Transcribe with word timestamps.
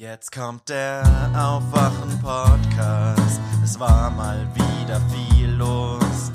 Jetzt 0.00 0.32
kommt 0.32 0.68
der 0.70 1.02
Aufwachen-Podcast. 1.36 3.38
Es 3.62 3.78
war 3.78 4.08
mal 4.08 4.48
wieder 4.54 4.98
viel 5.10 5.50
los. 5.50 6.32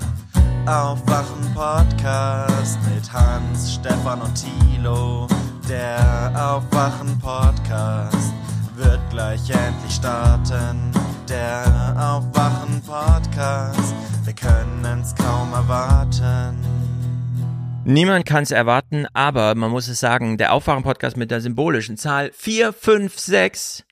Aufwachen-Podcast 0.68 2.78
mit 2.94 3.12
Hans, 3.12 3.74
Stefan 3.74 4.22
und 4.22 4.36
Thilo. 4.36 5.28
Der 5.68 6.32
Aufwachen-Podcast 6.36 8.34
wird 8.76 9.00
gleich 9.10 9.50
endlich 9.50 9.96
starten. 9.96 10.92
Der 11.28 11.96
Aufwachen-Podcast, 11.98 13.96
wir 14.26 14.36
können's 14.36 15.16
kaum 15.16 15.52
erwarten. 15.54 16.85
Niemand 17.86 18.26
kann 18.26 18.42
es 18.44 18.50
erwarten, 18.52 19.06
aber 19.14 19.54
man 19.54 19.70
muss 19.70 19.88
es 19.88 20.00
sagen, 20.00 20.38
der 20.38 20.54
Aufwachen-Podcast 20.54 21.18
mit 21.18 21.30
der 21.30 21.40
symbolischen 21.40 21.98
Zahl 21.98 22.32
456 22.34 23.86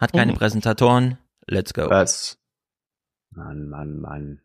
hat 0.00 0.12
keine 0.12 0.32
Mhm. 0.32 0.36
Präsentatoren. 0.36 1.18
Let's 1.46 1.72
go. 1.72 1.88
Was? 1.88 2.36
Mann, 3.30 3.68
Mann, 3.68 4.00
Mann. 4.00 4.40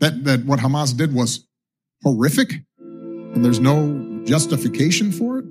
that 0.00 0.24
that 0.24 0.44
what 0.44 0.60
Hamas 0.60 0.96
did 0.96 1.14
was 1.14 1.46
horrific 2.04 2.62
and 3.36 3.44
there's 3.44 3.60
no 3.60 4.22
justification 4.24 5.12
for 5.12 5.38
it. 5.40 5.44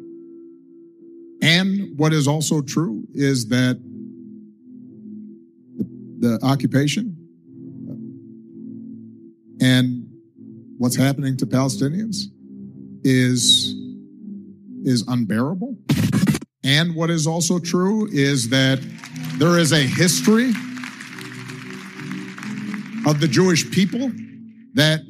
And 1.44 1.96
what 2.00 2.14
is 2.14 2.28
also 2.28 2.62
true 2.64 3.08
is 3.14 3.48
that 3.50 3.80
the, 5.78 5.86
the 6.18 6.40
occupation 6.44 7.16
uh, 7.88 7.94
and 9.64 10.10
what's 10.80 10.96
happening 10.96 11.38
to 11.38 11.46
Palestinians 11.46 12.24
is 13.04 13.76
is 14.84 15.04
unbearable. 15.08 15.78
And 16.64 16.96
what 16.96 17.12
is 17.12 17.28
also 17.28 17.60
true 17.60 18.08
is 18.12 18.50
that 18.50 18.80
there 19.38 19.60
is 19.60 19.72
a 19.72 19.84
history 19.84 20.50
of 23.06 23.20
the 23.20 23.28
Jewish 23.30 23.70
people 23.70 24.12
that 24.74 25.02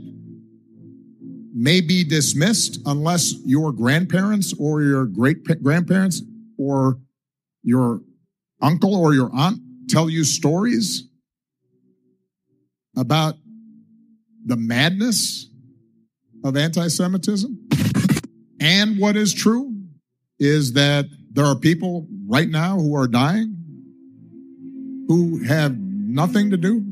may 1.57 1.79
be 1.79 2.03
dismissed 2.03 2.79
unless 2.85 3.33
your 3.45 3.71
grandparents 3.71 4.53
or 4.59 4.81
your 4.81 5.05
great 5.05 5.37
grandparents 5.63 6.21
or 6.57 6.99
your 7.63 8.01
uncle 8.61 8.93
or 8.93 9.13
your 9.13 9.29
aunt 9.33 9.59
tell 9.87 10.09
you 10.09 10.23
stories 10.25 11.07
about 12.97 13.35
the 14.45 14.57
madness 14.57 15.49
of 16.43 16.57
anti-Semitism. 16.57 17.57
And 18.59 18.99
what 18.99 19.15
is 19.15 19.33
true 19.33 19.73
is 20.39 20.73
that 20.73 21.05
there 21.31 21.45
are 21.45 21.55
people 21.55 22.07
right 22.27 22.49
now 22.49 22.77
who 22.77 22.95
are 22.95 23.07
dying 23.07 23.55
who 25.07 25.43
have 25.43 25.77
nothing 25.77 26.49
to 26.51 26.57
do 26.57 26.83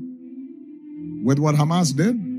with 1.24 1.40
what 1.40 1.56
Hamas 1.56 1.96
did. 1.96 2.33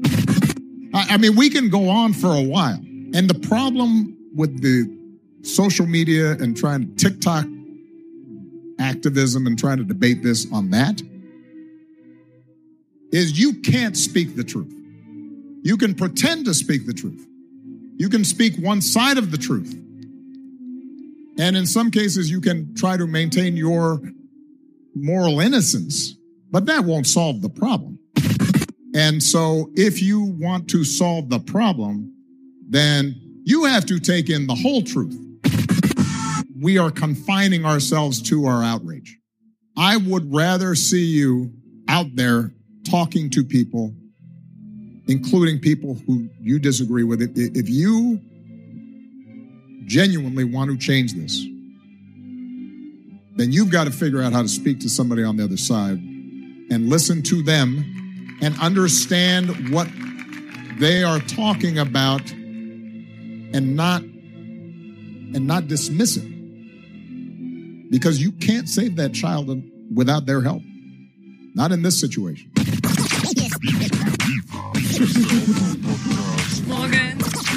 I, 0.95 1.17
mean, 1.17 1.35
we 1.35 1.51
can 1.51 1.71
go 1.71 1.89
on 1.89 2.13
for 2.13 2.29
a 2.29 2.43
while. 2.43 2.79
And 2.79 3.29
the 3.29 3.47
problem 3.49 4.17
with 4.35 4.63
the 4.63 4.91
social 5.43 5.87
media 5.87 6.33
and 6.33 6.57
trying 6.57 6.95
to 6.95 6.95
TikTok 6.95 7.47
activism 8.79 9.47
and 9.47 9.59
trying 9.59 9.79
to 9.79 9.85
debate 9.85 10.23
this 10.23 10.51
on 10.53 10.71
that 10.71 11.03
is 13.13 13.39
you 13.39 13.61
can't 13.61 13.97
speak 13.97 14.37
the 14.37 14.45
truth. 14.45 14.73
You 15.63 15.77
can 15.77 15.95
pretend 15.95 16.47
to 16.47 16.55
speak 16.55 16.87
the 16.87 16.93
truth. 16.93 17.27
You 17.97 18.09
can 18.09 18.25
speak 18.25 18.57
one 18.57 18.81
side 18.81 19.19
of 19.19 19.31
the 19.31 19.39
truth. 19.39 19.73
And 21.39 21.57
in 21.57 21.67
some 21.67 21.91
cases, 21.91 22.31
you 22.31 22.41
can 22.41 22.75
try 22.75 22.97
to 22.97 23.07
maintain 23.07 23.57
your 23.57 24.01
moral 24.95 25.41
innocence, 25.41 26.15
but 26.51 26.67
that 26.67 26.85
won't 26.85 27.07
solve 27.07 27.43
the 27.43 27.49
problem. 27.49 27.99
And 28.95 29.21
so 29.21 29.71
if 29.75 30.01
you 30.01 30.23
want 30.23 30.69
to 30.71 30.85
solve 30.85 31.29
the 31.29 31.41
problem, 31.41 32.15
then 32.69 33.21
you 33.45 33.65
have 33.65 33.85
to 33.87 33.99
take 33.99 34.31
in 34.31 34.47
the 34.47 34.55
whole 34.55 34.83
truth. 34.83 35.21
We 36.61 36.79
are 36.79 36.91
confining 36.91 37.67
ourselves 37.67 38.23
to 38.31 38.47
our 38.47 38.63
outrage. 38.63 39.19
I 39.77 39.97
would 39.97 40.33
rather 40.33 40.77
see 40.77 41.05
you 41.05 41.53
out 41.89 42.07
there 42.15 42.53
talking 42.89 43.29
to 43.31 43.45
people, 43.45 43.93
including 45.09 45.59
people 45.59 45.99
who 46.07 46.29
you 46.41 46.61
disagree 46.61 47.03
with. 47.03 47.21
If 47.21 47.69
you 47.69 48.21
genuinely 49.87 50.45
want 50.45 50.71
to 50.71 50.79
change 50.79 51.15
this, 51.15 51.45
then 53.37 53.51
you've 53.51 53.71
got 53.71 53.85
to 53.85 53.91
figure 53.91 54.23
out 54.23 54.33
how 54.33 54.43
to 54.43 54.49
speak 54.49 54.79
to 54.81 54.89
somebody 54.89 55.25
on 55.25 55.37
the 55.37 55.43
other 55.43 55.57
side 55.57 55.99
and 55.99 56.89
listen 56.89 57.21
to 57.23 57.43
them 57.43 58.04
and 58.45 58.55
understand 58.61 59.73
what 59.73 59.89
they 60.79 61.03
are 61.03 61.19
talking 61.21 61.79
about 61.79 62.31
and 62.31 63.75
not 63.75 64.03
and 64.03 65.47
not 65.47 65.67
dismiss 65.67 66.19
it 66.19 66.29
because 67.91 68.21
you 68.21 68.33
can't 68.33 68.69
save 68.69 68.97
that 68.97 69.15
child 69.15 69.63
without 69.95 70.27
their 70.27 70.43
help 70.43 70.63
not 71.55 71.73
in 71.73 71.81
this 71.83 71.99
situation 71.99 72.51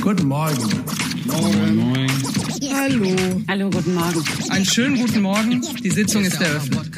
Guten 0.01 0.27
Morgen. 0.27 0.85
Hallo. 2.71 3.41
Hallo, 3.49 3.69
guten 3.69 3.93
Morgen. 3.93 4.23
Einen 4.49 4.65
schönen 4.65 4.95
guten 4.95 5.21
Morgen. 5.21 5.61
Die 5.83 5.89
Sitzung 5.89 6.23
ist 6.23 6.39
eröffnet. 6.39 6.89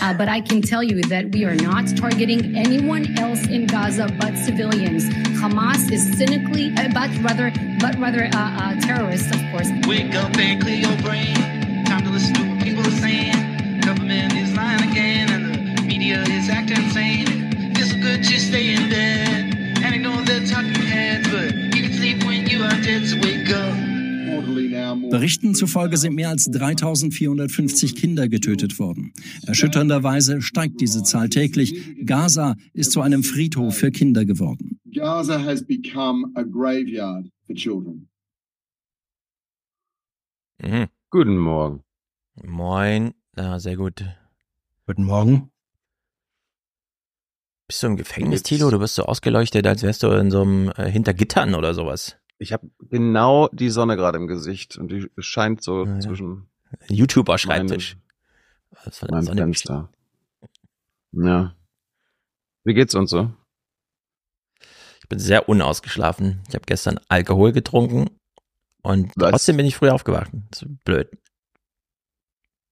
Uh, 0.00 0.14
but 0.14 0.28
I 0.28 0.40
can 0.40 0.62
tell 0.62 0.82
you 0.82 1.02
that 1.02 1.32
we 1.32 1.44
are 1.44 1.56
not 1.56 1.88
targeting 1.96 2.56
anyone 2.56 3.18
else 3.18 3.46
in 3.48 3.66
Gaza 3.66 4.08
but 4.20 4.36
civilians. 4.36 5.08
Hamas 5.40 5.90
is 5.90 6.16
cynically, 6.16 6.72
uh, 6.76 6.88
but 6.94 7.10
rather, 7.22 7.50
but 7.80 7.98
rather 7.98 8.24
uh, 8.26 8.38
uh, 8.38 8.80
terrorists, 8.80 9.34
of 9.34 9.40
course. 9.50 9.68
Wake 9.86 10.14
up 10.14 10.36
and 10.36 10.62
clear 10.62 10.76
your 10.76 10.96
brain. 11.02 11.34
Time 11.84 12.04
to 12.04 12.10
listen 12.10 12.34
to 12.34 12.42
what 12.48 12.62
people 12.62 12.86
are 12.86 12.98
saying. 13.02 13.80
Government 13.80 14.32
is 14.34 14.54
lying 14.54 14.88
again, 14.90 15.30
and 15.30 15.78
the 15.78 15.82
media 15.82 16.22
is 16.22 16.48
acting 16.48 16.84
insane. 16.84 17.74
So 17.74 17.96
good 18.00 18.22
just 18.22 18.48
stay 18.48 18.74
in 18.74 18.90
bed 18.90 19.56
and 19.82 19.94
ignore 19.94 20.22
the 20.22 20.46
talking 20.48 20.86
heads, 20.86 21.28
but 21.28 21.54
you 21.74 21.82
can 21.82 21.92
sleep 21.92 22.24
when 22.24 22.46
you 22.46 22.62
are 22.62 22.80
dead. 22.82 23.06
So 23.06 23.16
wake 23.20 23.50
up. 23.50 23.87
Berichten 25.10 25.54
zufolge 25.54 25.96
sind 25.96 26.14
mehr 26.14 26.28
als 26.30 26.44
3450 26.44 27.96
Kinder 27.96 28.28
getötet 28.28 28.78
worden. 28.78 29.12
Erschütternderweise 29.46 30.42
steigt 30.42 30.80
diese 30.80 31.02
Zahl 31.02 31.28
täglich. 31.28 31.74
Gaza 32.04 32.56
ist 32.72 32.92
zu 32.92 33.00
einem 33.00 33.22
Friedhof 33.22 33.76
für 33.76 33.90
Kinder 33.90 34.24
geworden. 34.24 34.80
Gaza 34.94 35.42
has 35.42 35.64
become 35.64 36.30
a 36.34 36.42
graveyard 36.42 37.26
for 37.46 37.54
children. 37.54 38.08
Mhm. 40.62 40.88
Guten 41.10 41.38
Morgen. 41.38 41.82
Moin. 42.44 43.14
Ja, 43.36 43.58
sehr 43.58 43.76
gut. 43.76 44.04
Guten 44.86 45.04
Morgen. 45.04 45.50
Bist 47.66 47.82
du 47.82 47.86
im 47.86 47.96
Gefängnis, 47.96 48.42
Thilo? 48.42 48.70
Du 48.70 48.78
bist 48.78 48.94
so 48.94 49.04
ausgeleuchtet, 49.04 49.66
als 49.66 49.82
wärst 49.82 50.02
du 50.02 50.08
in 50.08 50.30
so 50.30 50.42
einem 50.42 50.72
äh, 50.76 50.90
hinter 50.90 51.14
Gittern 51.14 51.54
oder 51.54 51.74
sowas. 51.74 52.17
Ich 52.38 52.52
habe 52.52 52.70
genau 52.80 53.48
die 53.48 53.70
Sonne 53.70 53.96
gerade 53.96 54.18
im 54.18 54.26
Gesicht 54.28 54.76
und 54.76 54.90
die 54.92 55.10
scheint 55.18 55.62
so 55.62 55.84
Ja, 55.84 55.94
ja. 55.94 56.00
zwischen 56.00 56.48
von 58.90 59.08
der 59.08 59.10
meinem 59.10 59.22
Sonne 59.24 59.40
Fenster. 59.42 59.88
Ja. 61.12 61.54
Wie 62.64 62.74
geht's 62.74 62.94
uns 62.94 63.10
so? 63.10 63.32
Ich 65.02 65.08
bin 65.08 65.18
sehr 65.18 65.48
unausgeschlafen. 65.48 66.42
Ich 66.48 66.54
habe 66.54 66.66
gestern 66.66 67.00
Alkohol 67.08 67.52
getrunken 67.52 68.10
und 68.82 69.10
Was? 69.16 69.30
trotzdem 69.30 69.56
bin 69.56 69.66
ich 69.66 69.76
früh 69.76 69.88
aufgewacht. 69.88 70.30
Das 70.50 70.62
ist 70.62 70.84
blöd. 70.84 71.08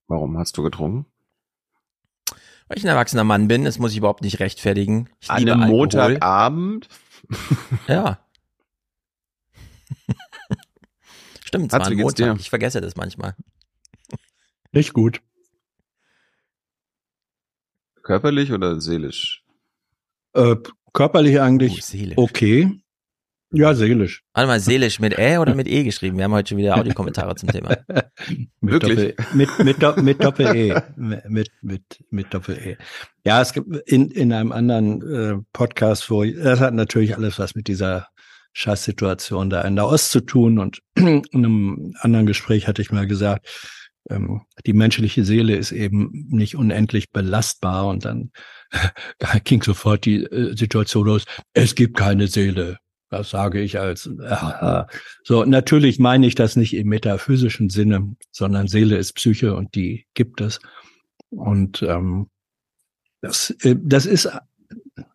Warum 0.06 0.38
hast 0.38 0.56
du 0.56 0.62
getrunken? 0.62 1.06
Weil 2.69 2.79
ich 2.79 2.85
ein 2.85 2.88
erwachsener 2.88 3.25
Mann 3.25 3.49
bin, 3.49 3.64
das 3.64 3.79
muss 3.79 3.93
ich 3.93 3.99
überhaupt 3.99 4.23
nicht 4.23 4.38
rechtfertigen. 4.38 5.08
Ich 5.20 5.31
An 5.31 5.49
einem. 5.49 5.69
Montagabend? 5.70 6.88
Ja. 7.88 8.19
Stimmt, 11.46 11.72
es 11.72 11.78
war 11.78 11.87
ein 11.87 11.96
Montag. 11.96 12.16
dir? 12.16 12.37
Ich 12.40 12.50
vergesse 12.50 12.81
das 12.81 12.96
manchmal. 12.96 13.34
Nicht 14.72 14.93
gut. 14.93 15.20
Körperlich 18.02 18.52
oder 18.52 18.81
seelisch? 18.81 19.43
Äh, 20.34 20.56
körperlich 20.93 21.37
Oh, 21.38 21.40
eigentlich 21.43 21.84
seelisch. 21.84 22.19
okay. 22.19 22.70
Ja, 23.52 23.75
seelisch. 23.75 24.25
Warte 24.34 24.48
mal, 24.48 24.60
seelisch 24.60 24.98
mit 24.98 25.16
Ä 25.19 25.38
oder 25.38 25.54
mit 25.54 25.69
E 25.69 25.84
geschrieben? 25.84 26.16
Wir 26.19 26.25
haben 26.25 26.32
heute 26.32 26.48
schon 26.50 26.58
wieder 26.58 26.76
Audiokommentare 26.76 27.37
zum 27.37 27.49
Thema. 27.49 27.76
mit 28.60 28.72
Wirklich? 28.72 29.14
Doppel, 29.16 29.37
mit, 29.37 29.58
mit, 29.60 29.82
Do- 29.82 30.02
mit 30.02 30.22
Doppel-E. 30.22 30.81
mit, 30.96 31.50
mit, 31.62 31.82
mit 32.10 32.34
Doppel-E. 32.34 32.76
Ja, 33.25 33.40
es 33.40 33.52
gibt 33.52 33.69
in, 33.88 34.10
in 34.10 34.32
einem 34.32 34.50
anderen 34.52 35.02
äh, 35.40 35.42
Podcast, 35.52 36.10
wo, 36.10 36.25
das 36.25 36.58
hat 36.60 36.75
natürlich 36.75 37.16
alles 37.16 37.38
was 37.38 37.54
mit 37.54 37.69
dieser 37.69 38.08
Scheißsituation 38.56 39.50
da 39.50 39.61
in 39.62 39.76
der 39.76 39.87
Ost 39.87 40.11
zu 40.11 40.20
tun. 40.20 40.58
Und 40.58 40.81
in 40.94 41.23
einem 41.32 41.94
anderen 42.00 42.25
Gespräch 42.25 42.67
hatte 42.67 42.81
ich 42.81 42.91
mal 42.91 43.06
gesagt, 43.06 43.47
ähm, 44.08 44.43
die 44.64 44.73
menschliche 44.73 45.25
Seele 45.26 45.56
ist 45.56 45.73
eben 45.73 46.26
nicht 46.31 46.56
unendlich 46.56 47.12
belastbar. 47.12 47.87
Und 47.87 48.06
dann 48.06 48.31
ging 49.44 49.62
sofort 49.62 50.06
die 50.06 50.25
äh, 50.25 50.56
Situation 50.56 51.06
los, 51.06 51.25
es 51.53 51.75
gibt 51.75 51.99
keine 51.99 52.29
Seele. 52.29 52.79
Das 53.11 53.31
sage 53.31 53.61
ich 53.61 53.79
als, 53.79 54.06
äh, 54.06 54.85
so, 55.23 55.44
natürlich 55.44 55.99
meine 55.99 56.26
ich 56.26 56.35
das 56.35 56.56
nicht 56.56 56.75
im 56.75 56.88
metaphysischen 56.88 57.69
Sinne, 57.69 58.17
sondern 58.32 58.69
Seele 58.69 58.97
ist 58.97 59.12
Psyche 59.12 59.55
und 59.55 59.75
die 59.75 60.06
gibt 60.14 60.41
es. 60.41 60.61
Und 61.29 61.82
ähm, 61.82 62.31
das, 63.20 63.50
äh, 63.61 63.76
das 63.79 64.06
ist, 64.06 64.31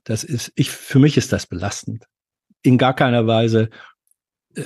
das 0.03 0.23
ist, 0.23 0.51
ich, 0.55 0.69
für 0.69 0.99
mich 0.99 1.17
ist 1.17 1.33
das 1.33 1.47
belastend. 1.47 2.05
In 2.63 2.77
gar 2.77 2.95
keiner 2.95 3.27
Weise, 3.27 3.69
äh, 4.55 4.63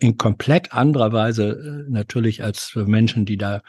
in 0.00 0.16
komplett 0.18 0.72
anderer 0.72 1.12
Weise 1.12 1.84
äh, 1.86 1.90
natürlich 1.90 2.42
als 2.42 2.64
für 2.64 2.86
Menschen, 2.86 3.26
die 3.26 3.36
da 3.36 3.62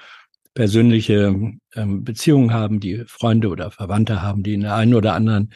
persönliche 0.54 1.36
ähm, 1.74 2.04
Beziehungen 2.04 2.54
haben, 2.54 2.80
die 2.80 3.04
Freunde 3.08 3.50
oder 3.50 3.72
Verwandte 3.72 4.22
haben, 4.22 4.44
die 4.44 4.54
in 4.54 4.62
der 4.62 4.76
einen 4.76 4.94
oder 4.94 5.14
anderen 5.14 5.54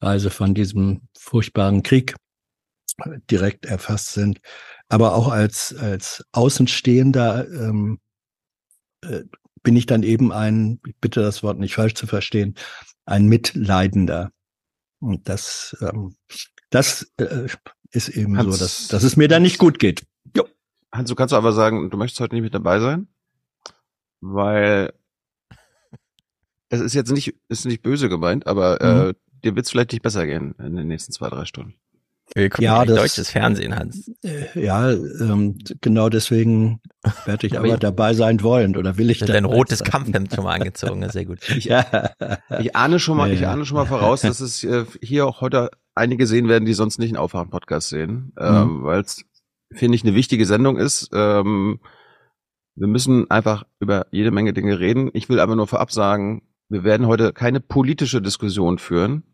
Weise 0.00 0.30
von 0.30 0.54
diesem 0.54 1.02
furchtbaren 1.16 1.82
Krieg 1.82 2.16
direkt 3.30 3.66
erfasst 3.66 4.12
sind, 4.12 4.40
aber 4.88 5.14
auch 5.14 5.28
als 5.28 5.74
als 5.74 6.24
Außenstehender 6.32 7.48
ähm, 7.48 8.00
äh, 9.02 9.22
bin 9.62 9.76
ich 9.76 9.86
dann 9.86 10.02
eben 10.02 10.32
ein, 10.32 10.80
ich 10.86 10.96
bitte 11.00 11.20
das 11.20 11.42
Wort 11.42 11.58
nicht 11.58 11.74
falsch 11.74 11.94
zu 11.94 12.06
verstehen, 12.06 12.54
ein 13.04 13.26
Mitleidender. 13.26 14.32
Und 15.00 15.28
das 15.28 15.76
ähm, 15.80 16.14
das 16.70 17.12
äh, 17.18 17.46
ist 17.92 18.08
eben 18.08 18.36
Hans- 18.38 18.56
so, 18.58 18.64
dass, 18.64 18.88
dass 18.88 19.02
es 19.02 19.16
mir 19.16 19.28
dann 19.28 19.42
nicht 19.42 19.58
gut 19.58 19.78
geht. 19.78 20.02
Jo. 20.36 20.44
Hans, 20.92 21.08
du 21.08 21.14
kannst 21.14 21.34
aber 21.34 21.52
sagen, 21.52 21.90
du 21.90 21.96
möchtest 21.96 22.20
heute 22.20 22.34
nicht 22.34 22.42
mit 22.44 22.54
dabei 22.54 22.80
sein, 22.80 23.08
weil 24.20 24.92
es 26.68 26.80
ist 26.80 26.94
jetzt 26.94 27.10
nicht, 27.12 27.34
ist 27.48 27.66
nicht 27.66 27.82
böse 27.82 28.08
gemeint, 28.08 28.46
aber 28.46 28.80
äh, 28.80 29.14
dir 29.44 29.56
wird's 29.56 29.70
vielleicht 29.70 29.92
nicht 29.92 30.02
besser 30.02 30.26
gehen 30.26 30.54
in 30.58 30.76
den 30.76 30.88
nächsten 30.88 31.12
zwei, 31.12 31.28
drei 31.28 31.44
Stunden. 31.44 31.74
Wir 32.32 32.48
gucken 32.48 32.64
Ja, 32.64 32.84
das- 32.84 32.96
deutsches 32.96 33.30
Fernsehen, 33.30 33.74
Hans. 33.74 34.08
Äh, 34.22 34.46
Ja, 34.64 34.92
ähm, 34.92 35.58
genau 35.80 36.08
deswegen 36.08 36.80
werde 37.24 37.48
ich 37.48 37.54
Aber 37.58 37.66
ich- 37.66 37.74
dabei 37.80 38.14
sein 38.14 38.40
wollen 38.44 38.76
oder 38.76 38.96
will 38.98 39.10
ich 39.10 39.20
Ich 39.22 39.26
dein 39.26 39.44
rotes 39.44 39.80
sein. 39.80 39.88
Kampfhemd 39.90 40.32
schon 40.32 40.44
mal 40.44 40.54
angezogen, 40.54 41.00
das 41.00 41.08
ist 41.08 41.12
sehr 41.14 41.24
gut. 41.24 41.40
Ja. 41.64 42.10
Ich 42.60 42.76
ahne 42.76 43.00
schon 43.00 43.16
mal, 43.16 43.28
Ja, 43.28 43.34
ich 43.34 43.46
ahne 43.48 43.66
schon 43.66 43.76
mal 43.78 43.86
voraus, 43.86 44.20
dass 44.20 44.38
es 44.38 44.62
äh, 44.62 44.84
hier 45.02 45.26
auch 45.26 45.40
heute 45.40 45.70
einige 45.94 46.26
sehen 46.26 46.48
werden, 46.48 46.64
die 46.64 46.74
sonst 46.74 46.98
nicht 46.98 47.10
einen 47.10 47.18
Aufwachen-Podcast 47.22 47.88
sehen, 47.88 48.32
ähm, 48.38 48.84
weil 48.84 49.00
es, 49.00 49.24
finde 49.72 49.96
ich, 49.96 50.04
eine 50.04 50.14
wichtige 50.14 50.46
Sendung 50.46 50.76
ist. 50.76 51.10
Ähm, 51.12 51.80
wir 52.74 52.86
müssen 52.86 53.30
einfach 53.30 53.64
über 53.78 54.06
jede 54.10 54.30
Menge 54.30 54.52
Dinge 54.52 54.78
reden. 54.78 55.10
Ich 55.12 55.28
will 55.28 55.40
aber 55.40 55.56
nur 55.56 55.66
vorab 55.66 55.92
sagen, 55.92 56.42
wir 56.68 56.84
werden 56.84 57.06
heute 57.06 57.32
keine 57.32 57.60
politische 57.60 58.22
Diskussion 58.22 58.78
führen. 58.78 59.24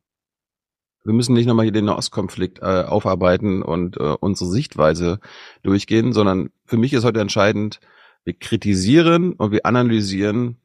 Wir 1.05 1.13
müssen 1.13 1.35
nicht 1.35 1.47
nochmal 1.47 1.67
hier 1.67 1.73
den 1.73 1.85
Nahostkonflikt 1.85 2.59
äh, 2.61 2.83
aufarbeiten 2.83 3.63
und 3.63 3.97
äh, 3.99 4.17
unsere 4.19 4.51
Sichtweise 4.51 5.21
durchgehen, 5.63 6.13
sondern 6.13 6.51
für 6.65 6.79
mich 6.79 6.93
ist 6.93 7.05
heute 7.05 7.21
entscheidend, 7.21 7.79
wir 8.25 8.35
kritisieren 8.35 9.35
und 9.35 9.53
wir 9.53 9.67
analysieren, 9.67 10.57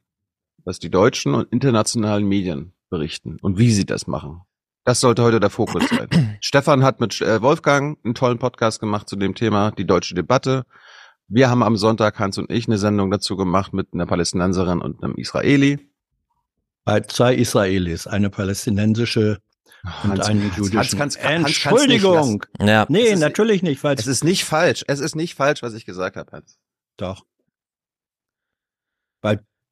was 0.64 0.80
die 0.80 0.90
deutschen 0.90 1.34
und 1.34 1.52
internationalen 1.52 2.26
Medien 2.26 2.72
berichten 2.90 3.36
und 3.40 3.58
wie 3.58 3.70
sie 3.70 3.86
das 3.86 4.08
machen. 4.08 4.42
Das 4.84 5.00
sollte 5.00 5.22
heute 5.22 5.38
der 5.38 5.50
Fokus 5.50 5.84
sein. 5.88 6.36
Stefan 6.40 6.82
hat 6.82 7.00
mit 7.00 7.20
äh, 7.20 7.40
Wolfgang 7.40 7.98
einen 8.04 8.14
tollen 8.14 8.38
Podcast 8.38 8.80
gemacht 8.80 9.08
zu 9.08 9.16
dem 9.16 9.34
Thema, 9.34 9.70
die 9.70 9.86
deutsche 9.86 10.14
Debatte. 10.14 10.64
Wir 11.28 11.48
haben 11.48 11.62
am 11.62 11.76
Sonntag, 11.76 12.18
Hans 12.18 12.36
und 12.36 12.50
ich, 12.50 12.66
eine 12.66 12.78
Sendung 12.78 13.10
dazu 13.10 13.36
gemacht 13.36 13.72
mit 13.72 13.88
einer 13.94 14.06
Palästinenserin 14.06 14.80
und 14.80 15.02
einem 15.02 15.14
Israeli. 15.14 15.88
Bei 16.84 17.00
zwei 17.00 17.34
Israelis, 17.36 18.08
eine 18.08 18.28
palästinensische 18.28 19.38
und 19.84 20.10
Hans, 20.10 20.26
einen 20.26 20.42
Hans, 20.44 20.56
jüdischen. 20.56 20.98
Hans, 20.98 21.16
Hans 21.18 21.46
Entschuldigung. 21.46 22.44
Ja, 22.60 22.86
nee, 22.88 23.02
ist- 23.02 23.20
natürlich 23.20 23.62
nicht, 23.62 23.82
weil 23.84 23.94
Es 23.94 24.08
ist 24.08 24.24
nicht 24.24 24.44
falsch. 24.44 24.84
Es 24.88 24.98
ist 24.98 25.14
nicht 25.14 25.34
falsch, 25.36 25.62
was 25.62 25.74
ich 25.74 25.84
gesagt 25.86 26.16
habe, 26.16 26.30
Hans. 26.32 26.58
doch 26.96 27.24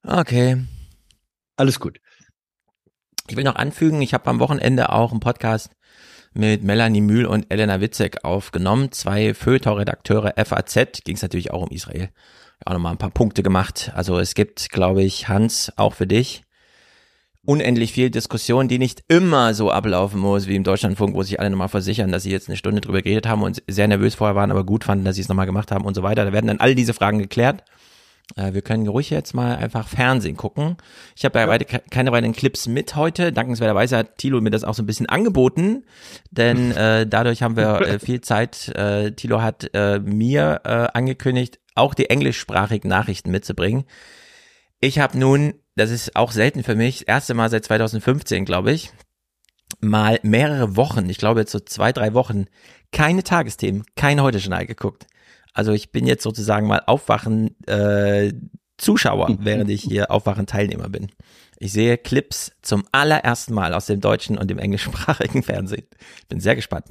okay. 0.06 0.64
alles 1.56 1.80
gut. 1.80 2.00
Ich 3.30 3.36
will 3.36 3.44
noch 3.44 3.54
anfügen, 3.54 4.02
ich 4.02 4.12
habe 4.12 4.28
am 4.28 4.40
Wochenende 4.40 4.90
auch 4.90 5.12
einen 5.12 5.20
Podcast 5.20 5.70
mit 6.34 6.64
Melanie 6.64 7.00
Mühl 7.00 7.26
und 7.26 7.46
Elena 7.48 7.80
Witzek 7.80 8.24
aufgenommen. 8.24 8.90
Zwei 8.90 9.34
Feuilleton-Redakteure 9.34 10.34
FAZ, 10.44 11.04
ging 11.04 11.14
es 11.14 11.22
natürlich 11.22 11.52
auch 11.52 11.62
um 11.62 11.70
Israel. 11.70 12.08
Auch 12.64 12.72
nochmal 12.72 12.90
ein 12.90 12.98
paar 12.98 13.12
Punkte 13.12 13.44
gemacht. 13.44 13.92
Also 13.94 14.18
es 14.18 14.34
gibt, 14.34 14.70
glaube 14.70 15.04
ich, 15.04 15.28
Hans, 15.28 15.72
auch 15.76 15.94
für 15.94 16.08
dich, 16.08 16.42
unendlich 17.46 17.92
viel 17.92 18.10
Diskussion, 18.10 18.66
die 18.66 18.80
nicht 18.80 19.04
immer 19.06 19.54
so 19.54 19.70
ablaufen 19.70 20.18
muss 20.18 20.48
wie 20.48 20.56
im 20.56 20.64
Deutschlandfunk, 20.64 21.14
wo 21.14 21.22
sich 21.22 21.38
alle 21.38 21.50
nochmal 21.50 21.68
versichern, 21.68 22.10
dass 22.10 22.24
sie 22.24 22.32
jetzt 22.32 22.48
eine 22.48 22.56
Stunde 22.56 22.80
drüber 22.80 23.00
geredet 23.00 23.28
haben 23.28 23.44
und 23.44 23.62
sehr 23.68 23.86
nervös 23.86 24.16
vorher 24.16 24.34
waren, 24.34 24.50
aber 24.50 24.64
gut 24.64 24.82
fanden, 24.82 25.04
dass 25.04 25.14
sie 25.14 25.22
es 25.22 25.28
nochmal 25.28 25.46
gemacht 25.46 25.70
haben 25.70 25.84
und 25.84 25.94
so 25.94 26.02
weiter. 26.02 26.24
Da 26.24 26.32
werden 26.32 26.48
dann 26.48 26.58
all 26.58 26.74
diese 26.74 26.94
Fragen 26.94 27.20
geklärt. 27.20 27.62
Äh, 28.36 28.52
Wir 28.54 28.62
können 28.62 28.86
ruhig 28.88 29.10
jetzt 29.10 29.34
mal 29.34 29.56
einfach 29.56 29.88
Fernsehen 29.88 30.36
gucken. 30.36 30.76
Ich 31.16 31.24
habe 31.24 31.38
ja, 31.38 31.46
beide 31.46 31.64
ke- 31.64 31.82
keine 31.90 32.12
weiteren 32.12 32.32
Clips 32.32 32.66
mit 32.68 32.96
heute. 32.96 33.32
Dankenswerterweise 33.32 33.96
hat 33.96 34.18
Thilo 34.18 34.40
mir 34.40 34.50
das 34.50 34.64
auch 34.64 34.74
so 34.74 34.82
ein 34.82 34.86
bisschen 34.86 35.08
angeboten, 35.08 35.84
denn 36.30 36.72
äh, 36.76 37.06
dadurch 37.06 37.42
haben 37.42 37.56
wir 37.56 37.80
äh, 37.80 37.98
viel 38.00 38.20
Zeit. 38.20 38.68
Äh, 38.76 39.12
Thilo 39.12 39.42
hat 39.42 39.70
äh, 39.74 39.98
mir 39.98 40.60
äh, 40.64 40.68
angekündigt, 40.96 41.58
auch 41.74 41.94
die 41.94 42.10
englischsprachigen 42.10 42.88
Nachrichten 42.88 43.30
mitzubringen. 43.30 43.84
Ich 44.80 44.98
habe 44.98 45.18
nun, 45.18 45.54
das 45.76 45.90
ist 45.90 46.16
auch 46.16 46.32
selten 46.32 46.62
für 46.62 46.74
mich, 46.74 47.00
das 47.00 47.08
erste 47.08 47.34
Mal 47.34 47.50
seit 47.50 47.64
2015, 47.64 48.44
glaube 48.44 48.72
ich, 48.72 48.90
mal 49.80 50.18
mehrere 50.22 50.76
Wochen, 50.76 51.08
ich 51.08 51.18
glaube 51.18 51.40
jetzt 51.40 51.52
so 51.52 51.60
zwei, 51.60 51.92
drei 51.92 52.12
Wochen, 52.14 52.46
keine 52.92 53.22
Tagesthemen, 53.22 53.84
kein 53.96 54.20
Heute-Journal 54.20 54.66
geguckt. 54.66 55.06
Also 55.54 55.72
ich 55.72 55.92
bin 55.92 56.06
jetzt 56.06 56.22
sozusagen 56.22 56.66
mal 56.66 56.82
Aufwachen 56.86 57.56
äh, 57.66 58.32
Zuschauer, 58.78 59.36
während 59.40 59.70
ich 59.70 59.82
hier 59.82 60.10
Aufwachen 60.10 60.46
Teilnehmer 60.46 60.88
bin. 60.88 61.10
Ich 61.58 61.72
sehe 61.72 61.98
Clips 61.98 62.52
zum 62.62 62.84
allerersten 62.92 63.52
Mal 63.52 63.74
aus 63.74 63.86
dem 63.86 64.00
deutschen 64.00 64.38
und 64.38 64.48
dem 64.48 64.58
englischsprachigen 64.58 65.42
Fernsehen. 65.44 65.86
Ich 66.20 66.28
bin 66.28 66.40
sehr 66.40 66.56
gespannt. 66.56 66.86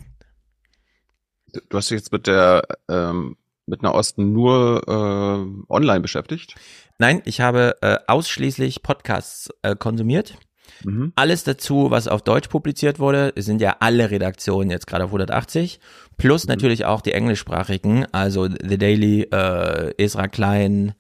Du 1.69 1.77
hast 1.77 1.89
dich 1.89 1.97
jetzt 1.97 2.11
mit 2.11 2.27
der 2.27 2.61
ähm, 2.87 3.35
mit 3.65 3.81
einer 3.81 3.93
Osten 3.95 4.33
nur 4.33 4.83
äh, 4.87 5.71
online 5.71 6.01
beschäftigt. 6.01 6.55
Nein, 6.97 7.21
ich 7.25 7.41
habe 7.41 7.77
äh, 7.81 7.97
ausschließlich 8.07 8.83
Podcasts 8.83 9.49
äh, 9.61 9.75
konsumiert. 9.75 10.35
Mhm. 10.83 11.13
Alles 11.15 11.43
dazu, 11.43 11.91
was 11.91 12.07
auf 12.07 12.21
Deutsch 12.21 12.47
publiziert 12.47 12.99
wurde, 12.99 13.33
es 13.35 13.45
sind 13.45 13.61
ja 13.61 13.77
alle 13.79 14.11
Redaktionen 14.11 14.69
jetzt 14.69 14.87
gerade 14.87 15.05
auf 15.05 15.09
180, 15.09 15.79
plus 16.19 16.45
natürlich 16.45 16.85
auch 16.85 17.01
die 17.01 17.13
englischsprachigen, 17.13 18.05
also 18.11 18.47
The 18.47 18.77
Daily, 18.77 19.23
äh, 19.23 19.93
Ezra 19.97 20.27
Klein, 20.27 20.93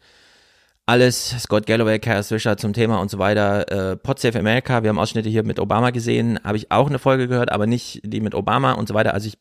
alles, 0.87 1.35
Scott 1.39 1.67
Galloway, 1.67 1.99
Kara 1.99 2.23
Swisher 2.23 2.57
zum 2.57 2.73
Thema 2.73 2.99
und 2.99 3.11
so 3.11 3.19
weiter, 3.19 3.91
äh, 3.91 3.95
Podsafe 3.95 4.39
America, 4.39 4.81
wir 4.81 4.89
haben 4.89 4.97
Ausschnitte 4.97 5.29
hier 5.29 5.43
mit 5.43 5.59
Obama 5.59 5.91
gesehen, 5.91 6.39
habe 6.43 6.57
ich 6.57 6.71
auch 6.71 6.87
eine 6.87 6.97
Folge 6.97 7.27
gehört, 7.27 7.51
aber 7.51 7.67
nicht 7.67 8.01
die 8.03 8.21
mit 8.21 8.33
Obama 8.33 8.71
und 8.71 8.87
so 8.87 8.95
weiter, 8.95 9.13
also 9.13 9.27
ich 9.27 9.37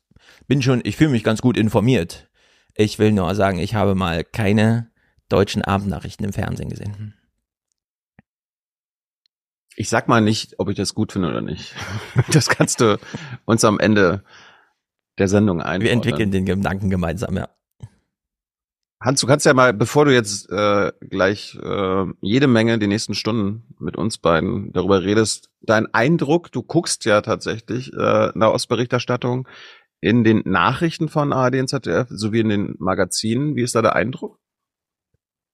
bin 0.47 0.61
schon, 0.61 0.83
ich 0.85 0.97
fühle 0.97 1.11
mich 1.11 1.25
ganz 1.25 1.41
gut 1.41 1.57
informiert. 1.57 2.29
Ich 2.75 2.99
will 2.99 3.13
nur 3.13 3.35
sagen, 3.35 3.59
ich 3.59 3.75
habe 3.75 3.95
mal 3.95 4.25
keine 4.25 4.91
deutschen 5.29 5.63
Abendnachrichten 5.63 6.25
im 6.25 6.33
Fernsehen 6.33 6.69
gesehen. 6.69 7.15
Ich 9.77 9.89
sag 9.89 10.09
mal 10.09 10.21
nicht, 10.21 10.59
ob 10.59 10.69
ich 10.69 10.77
das 10.77 10.95
gut 10.95 11.13
finde 11.13 11.29
oder 11.29 11.41
nicht. 11.41 11.75
Das 12.33 12.49
kannst 12.49 12.81
du 12.81 12.99
uns 13.45 13.65
am 13.65 13.79
Ende 13.79 14.25
der 15.19 15.29
Sendung 15.29 15.61
einfordern. 15.61 15.83
Wir 15.83 15.93
entwickeln 15.93 16.31
den 16.31 16.47
Gedanken 16.47 16.91
gemeinsam, 16.91 17.37
ja. 17.37 17.49
Hans, 19.01 19.21
du 19.21 19.29
kannst 19.29 19.47
ja 19.47 19.55
mal, 19.55 19.73
bevor 19.73 20.07
du 20.07 20.13
jetzt 20.13 20.51
äh, 20.51 20.91
gleich 21.01 21.57
äh, 21.63 22.05
jede 22.21 22.49
Menge 22.49 22.81
die 22.81 22.89
nächsten 22.89 23.15
Stunden 23.15 23.63
mit 23.79 23.97
uns 23.97 24.19
beiden 24.19 24.73
darüber 24.73 25.05
redest, 25.05 25.51
dein 25.61 25.93
Eindruck, 25.95 26.51
du 26.51 26.63
guckst 26.63 27.05
ja 27.05 27.21
tatsächlich 27.21 27.93
äh, 27.93 28.33
Nahostberichterstattung 28.35 29.47
in 30.01 30.25
den 30.25 30.43
Nachrichten 30.45 31.09
von 31.09 31.33
ARD 31.33 31.57
und 31.57 31.69
ZDF 31.69 32.09
sowie 32.11 32.41
in 32.41 32.49
den 32.49 32.75
Magazinen. 32.79 33.55
Wie 33.55 33.63
ist 33.63 33.77
da 33.77 33.83
der 33.83 33.95
Eindruck? 33.95 34.41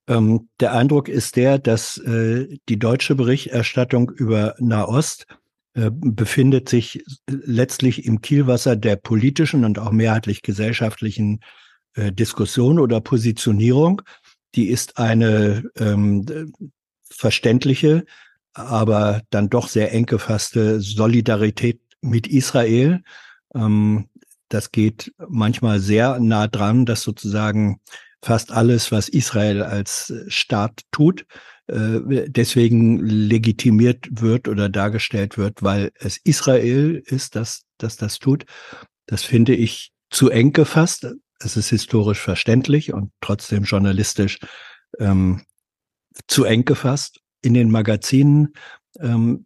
Ähm, 0.07 0.49
der 0.59 0.73
Eindruck 0.73 1.07
ist 1.07 1.35
der, 1.35 1.59
dass 1.59 1.97
äh, 1.97 2.57
die 2.67 2.79
deutsche 2.79 3.15
Berichterstattung 3.15 4.09
über 4.09 4.55
Nahost 4.59 5.27
äh, 5.29 5.35
befindet 5.75 6.69
sich 6.69 7.03
letztlich 7.27 8.05
im 8.05 8.21
Kielwasser 8.21 8.77
der 8.77 8.95
politischen 8.95 9.65
und 9.65 9.77
auch 9.77 9.91
mehrheitlich 9.91 10.41
gesellschaftlichen 10.41 11.41
äh, 11.95 12.13
Diskussion 12.13 12.79
oder 12.79 13.01
Positionierung. 13.01 14.01
Die 14.55 14.69
ist 14.69 14.97
eine 14.97 15.69
ähm, 15.77 16.53
verständliche, 17.09 18.05
aber 18.53 19.21
dann 19.31 19.49
doch 19.49 19.67
sehr 19.67 19.91
eng 19.91 20.05
gefasste 20.05 20.79
Solidarität 20.79 21.81
mit 22.01 22.27
Israel. 22.27 23.03
Ähm, 23.53 24.07
das 24.47 24.71
geht 24.71 25.13
manchmal 25.27 25.79
sehr 25.81 26.19
nah 26.19 26.47
dran, 26.47 26.85
dass 26.85 27.01
sozusagen 27.01 27.81
fast 28.21 28.51
alles, 28.51 28.93
was 28.93 29.09
Israel 29.09 29.61
als 29.61 30.13
Staat 30.27 30.83
tut, 30.91 31.25
äh, 31.67 32.29
deswegen 32.29 32.99
legitimiert 32.99 34.07
wird 34.11 34.47
oder 34.47 34.69
dargestellt 34.69 35.37
wird, 35.37 35.63
weil 35.63 35.91
es 35.95 36.17
Israel 36.23 37.01
ist, 37.05 37.35
das, 37.35 37.63
das 37.77 37.97
das 37.97 38.19
tut. 38.19 38.45
Das 39.07 39.23
finde 39.23 39.55
ich 39.55 39.91
zu 40.09 40.29
eng 40.29 40.53
gefasst. 40.53 41.07
Es 41.39 41.57
ist 41.57 41.69
historisch 41.69 42.19
verständlich 42.19 42.93
und 42.93 43.11
trotzdem 43.21 43.63
journalistisch 43.63 44.39
ähm, 44.99 45.41
zu 46.27 46.43
eng 46.43 46.65
gefasst. 46.65 47.19
In 47.41 47.53
den 47.53 47.71
Magazinen 47.71 48.53
ähm, 48.99 49.45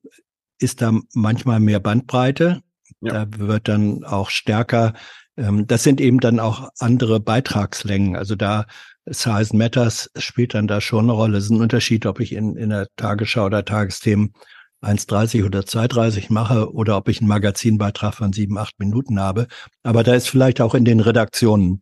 ist 0.60 0.82
da 0.82 0.94
manchmal 1.14 1.60
mehr 1.60 1.80
Bandbreite. 1.80 2.62
Ja. 3.02 3.26
Da 3.26 3.40
wird 3.40 3.68
dann 3.68 4.04
auch 4.04 4.30
stärker, 4.30 4.94
ähm, 5.38 5.68
das 5.68 5.84
sind 5.84 6.02
eben 6.02 6.20
dann 6.20 6.40
auch 6.40 6.70
andere 6.80 7.20
Beitragslängen. 7.20 8.16
Also 8.16 8.36
da 8.36 8.66
Size 9.12 9.56
Matters 9.56 10.10
spielt 10.18 10.54
dann 10.54 10.68
da 10.68 10.82
schon 10.82 11.06
eine 11.06 11.14
Rolle. 11.14 11.38
Es 11.38 11.46
ist 11.46 11.50
ein 11.52 11.62
Unterschied, 11.62 12.06
ob 12.06 12.20
ich 12.20 12.34
in, 12.34 12.56
in 12.56 12.70
der 12.70 12.88
Tagesschau 12.96 13.46
oder 13.46 13.66
Tagesthemen 13.66 14.34
1,30 14.82 15.46
oder 15.46 15.60
2,30 15.60 16.32
mache 16.32 16.74
oder 16.74 16.96
ob 16.98 17.10
ich 17.10 17.20
einen 17.20 17.28
Magazinbeitrag 17.28 18.14
von 18.14 18.32
sieben, 18.34 18.58
acht 18.58 18.80
Minuten 18.80 19.20
habe. 19.20 19.48
Aber 19.84 20.04
da 20.04 20.14
ist 20.14 20.30
vielleicht 20.30 20.62
auch 20.62 20.74
in 20.74 20.86
den 20.86 21.00
Redaktionen 21.00 21.82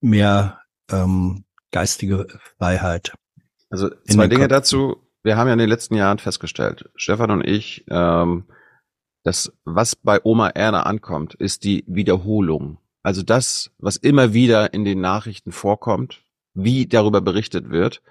mehr 0.00 0.60
ähm, 0.90 1.44
geistige 1.70 2.26
Freiheit. 2.56 3.12
Also 3.70 3.90
zwei 4.08 4.28
Dinge 4.28 4.44
Kopf. 4.44 4.50
dazu. 4.50 4.96
Wir 5.22 5.36
haben 5.36 5.48
ja 5.48 5.52
in 5.52 5.58
den 5.58 5.68
letzten 5.68 5.94
Jahren 5.94 6.18
festgestellt, 6.18 6.88
Stefan 6.94 7.30
und 7.30 7.46
ich, 7.46 7.84
ähm, 7.90 8.44
dass 9.24 9.52
was 9.64 9.94
bei 9.96 10.20
Oma 10.22 10.48
Erna 10.50 10.84
ankommt, 10.84 11.34
ist 11.34 11.64
die 11.64 11.84
Wiederholung. 11.86 12.78
Also 13.02 13.22
das, 13.22 13.70
was 13.78 13.96
immer 13.96 14.32
wieder 14.32 14.72
in 14.72 14.84
den 14.84 15.00
Nachrichten 15.00 15.52
vorkommt, 15.52 16.22
wie 16.58 16.86
darüber 16.86 17.20
berichtet 17.20 17.70
wird 17.70 18.02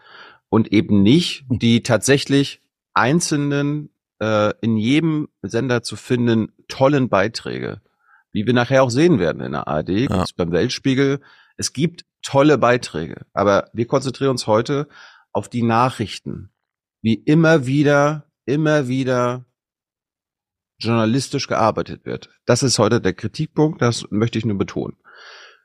und 0.49 0.71
eben 0.71 1.03
nicht 1.03 1.45
die 1.49 1.83
tatsächlich 1.83 2.61
einzelnen 2.93 3.89
äh, 4.19 4.53
in 4.61 4.77
jedem 4.77 5.27
Sender 5.41 5.83
zu 5.83 5.95
finden 5.95 6.53
tollen 6.67 7.09
Beiträge, 7.09 7.81
wie 8.31 8.45
wir 8.45 8.53
nachher 8.53 8.83
auch 8.83 8.89
sehen 8.89 9.19
werden 9.19 9.41
in 9.41 9.51
der 9.51 9.67
ARD, 9.67 9.89
ja. 10.09 10.25
beim 10.35 10.51
Weltspiegel. 10.51 11.19
Es 11.57 11.73
gibt 11.73 12.05
tolle 12.21 12.57
Beiträge, 12.57 13.25
aber 13.33 13.69
wir 13.73 13.85
konzentrieren 13.85 14.31
uns 14.31 14.47
heute 14.47 14.87
auf 15.33 15.49
die 15.49 15.63
Nachrichten, 15.63 16.49
wie 17.01 17.15
immer 17.15 17.65
wieder, 17.65 18.25
immer 18.45 18.87
wieder 18.87 19.45
journalistisch 20.79 21.47
gearbeitet 21.47 22.05
wird. 22.05 22.29
Das 22.45 22.63
ist 22.63 22.79
heute 22.79 23.01
der 23.01 23.13
Kritikpunkt, 23.13 23.81
das 23.81 24.05
möchte 24.09 24.37
ich 24.37 24.45
nur 24.45 24.57
betonen. 24.57 24.95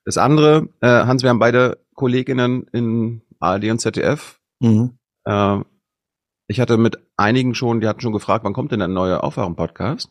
Das 0.05 0.19
andere, 0.19 0.69
äh, 0.81 0.89
Hans, 0.89 1.23
wir 1.23 1.31
haben 1.31 1.39
beide 1.39 1.82
Kolleginnen 1.95 2.67
in 2.73 3.23
ARD 3.39 3.71
und 3.71 3.81
ZDF. 3.81 4.41
Mhm. 4.61 4.99
Äh, 5.25 5.59
ich 6.49 6.61
hatte 6.61 6.77
mit 6.77 6.99
einigen 7.17 7.55
schon, 7.55 7.81
die 7.81 7.89
hatten 7.89 8.01
schon 8.01 8.13
gefragt, 8.13 8.45
wann 8.45 8.53
kommt 8.53 8.73
denn 8.73 8.81
der 8.81 8.89
neue 8.89 9.23
Aufwachen-Podcast? 9.23 10.11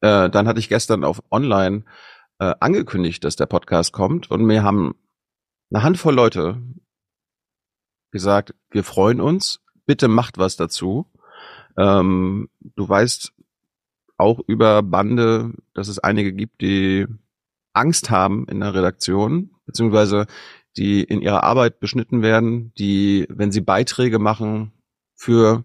Äh, 0.00 0.30
dann 0.30 0.48
hatte 0.48 0.60
ich 0.60 0.68
gestern 0.68 1.04
auf 1.04 1.22
Online 1.30 1.84
äh, 2.38 2.54
angekündigt, 2.60 3.24
dass 3.24 3.36
der 3.36 3.46
Podcast 3.46 3.92
kommt 3.92 4.30
und 4.30 4.44
mir 4.44 4.62
haben 4.62 4.94
eine 5.72 5.82
Handvoll 5.82 6.14
Leute 6.14 6.62
gesagt, 8.10 8.54
wir 8.70 8.84
freuen 8.84 9.20
uns, 9.20 9.60
bitte 9.86 10.08
macht 10.08 10.38
was 10.38 10.56
dazu. 10.56 11.10
Ähm, 11.76 12.48
du 12.60 12.88
weißt 12.88 13.32
auch 14.18 14.40
über 14.46 14.82
Bande, 14.82 15.54
dass 15.74 15.88
es 15.88 15.98
einige 15.98 16.32
gibt, 16.32 16.60
die 16.60 17.06
Angst 17.72 18.10
haben 18.10 18.46
in 18.48 18.60
der 18.60 18.74
Redaktion, 18.74 19.50
beziehungsweise 19.66 20.26
die 20.76 21.02
in 21.02 21.20
ihrer 21.20 21.42
Arbeit 21.42 21.80
beschnitten 21.80 22.22
werden, 22.22 22.72
die, 22.78 23.26
wenn 23.28 23.52
sie 23.52 23.60
Beiträge 23.60 24.18
machen 24.18 24.72
für 25.14 25.64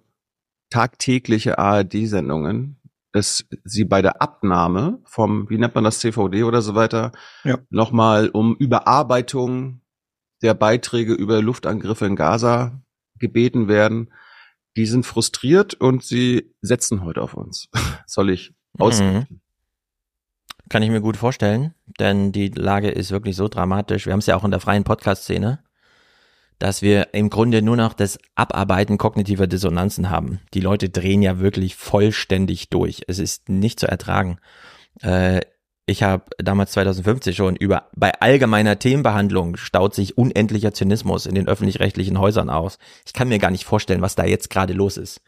tagtägliche 0.69 1.57
ARD-Sendungen, 1.57 2.79
dass 3.13 3.45
sie 3.63 3.85
bei 3.85 4.01
der 4.01 4.21
Abnahme 4.21 4.99
vom, 5.05 5.49
wie 5.49 5.57
nennt 5.57 5.75
man 5.75 5.83
das, 5.83 5.99
CVD 5.99 6.43
oder 6.43 6.61
so 6.61 6.75
weiter, 6.75 7.11
ja. 7.43 7.57
nochmal 7.69 8.29
um 8.29 8.55
Überarbeitung 8.55 9.81
der 10.41 10.53
Beiträge 10.53 11.13
über 11.13 11.41
Luftangriffe 11.41 12.05
in 12.05 12.15
Gaza 12.15 12.81
gebeten 13.17 13.67
werden. 13.67 14.13
Die 14.75 14.85
sind 14.85 15.05
frustriert 15.05 15.73
und 15.73 16.03
sie 16.03 16.53
setzen 16.61 17.03
heute 17.03 17.21
auf 17.21 17.33
uns. 17.33 17.69
Soll 18.05 18.29
ich 18.29 18.53
ausrichten? 18.77 19.33
Mhm. 19.33 19.41
Kann 20.69 20.83
ich 20.83 20.89
mir 20.89 21.01
gut 21.01 21.17
vorstellen, 21.17 21.73
denn 21.99 22.31
die 22.31 22.49
Lage 22.49 22.89
ist 22.89 23.11
wirklich 23.11 23.35
so 23.35 23.47
dramatisch. 23.47 24.05
Wir 24.05 24.13
haben 24.13 24.19
es 24.19 24.25
ja 24.25 24.35
auch 24.35 24.43
in 24.43 24.51
der 24.51 24.59
freien 24.59 24.83
Podcast-Szene, 24.83 25.59
dass 26.59 26.81
wir 26.81 27.13
im 27.13 27.29
Grunde 27.29 27.61
nur 27.61 27.77
noch 27.77 27.93
das 27.93 28.19
Abarbeiten 28.35 28.97
kognitiver 28.97 29.47
Dissonanzen 29.47 30.09
haben. 30.09 30.41
Die 30.53 30.59
Leute 30.59 30.89
drehen 30.89 31.21
ja 31.21 31.39
wirklich 31.39 31.75
vollständig 31.75 32.69
durch. 32.69 33.03
Es 33.07 33.19
ist 33.19 33.47
nicht 33.47 33.79
zu 33.79 33.87
ertragen. 33.87 34.39
Äh, 35.01 35.41
ich 35.85 36.03
habe 36.03 36.25
damals 36.37 36.71
2015 36.71 37.33
schon 37.33 37.55
über 37.55 37.89
bei 37.95 38.19
allgemeiner 38.19 38.77
Themenbehandlung 38.77 39.55
staut 39.55 39.95
sich 39.95 40.17
unendlicher 40.17 40.73
Zynismus 40.73 41.25
in 41.25 41.35
den 41.35 41.47
öffentlich-rechtlichen 41.47 42.19
Häusern 42.19 42.49
aus. 42.49 42.77
Ich 43.05 43.13
kann 43.13 43.29
mir 43.29 43.39
gar 43.39 43.51
nicht 43.51 43.63
vorstellen, 43.63 44.01
was 44.01 44.15
da 44.15 44.25
jetzt 44.25 44.49
gerade 44.49 44.73
los 44.73 44.97
ist. 44.97 45.21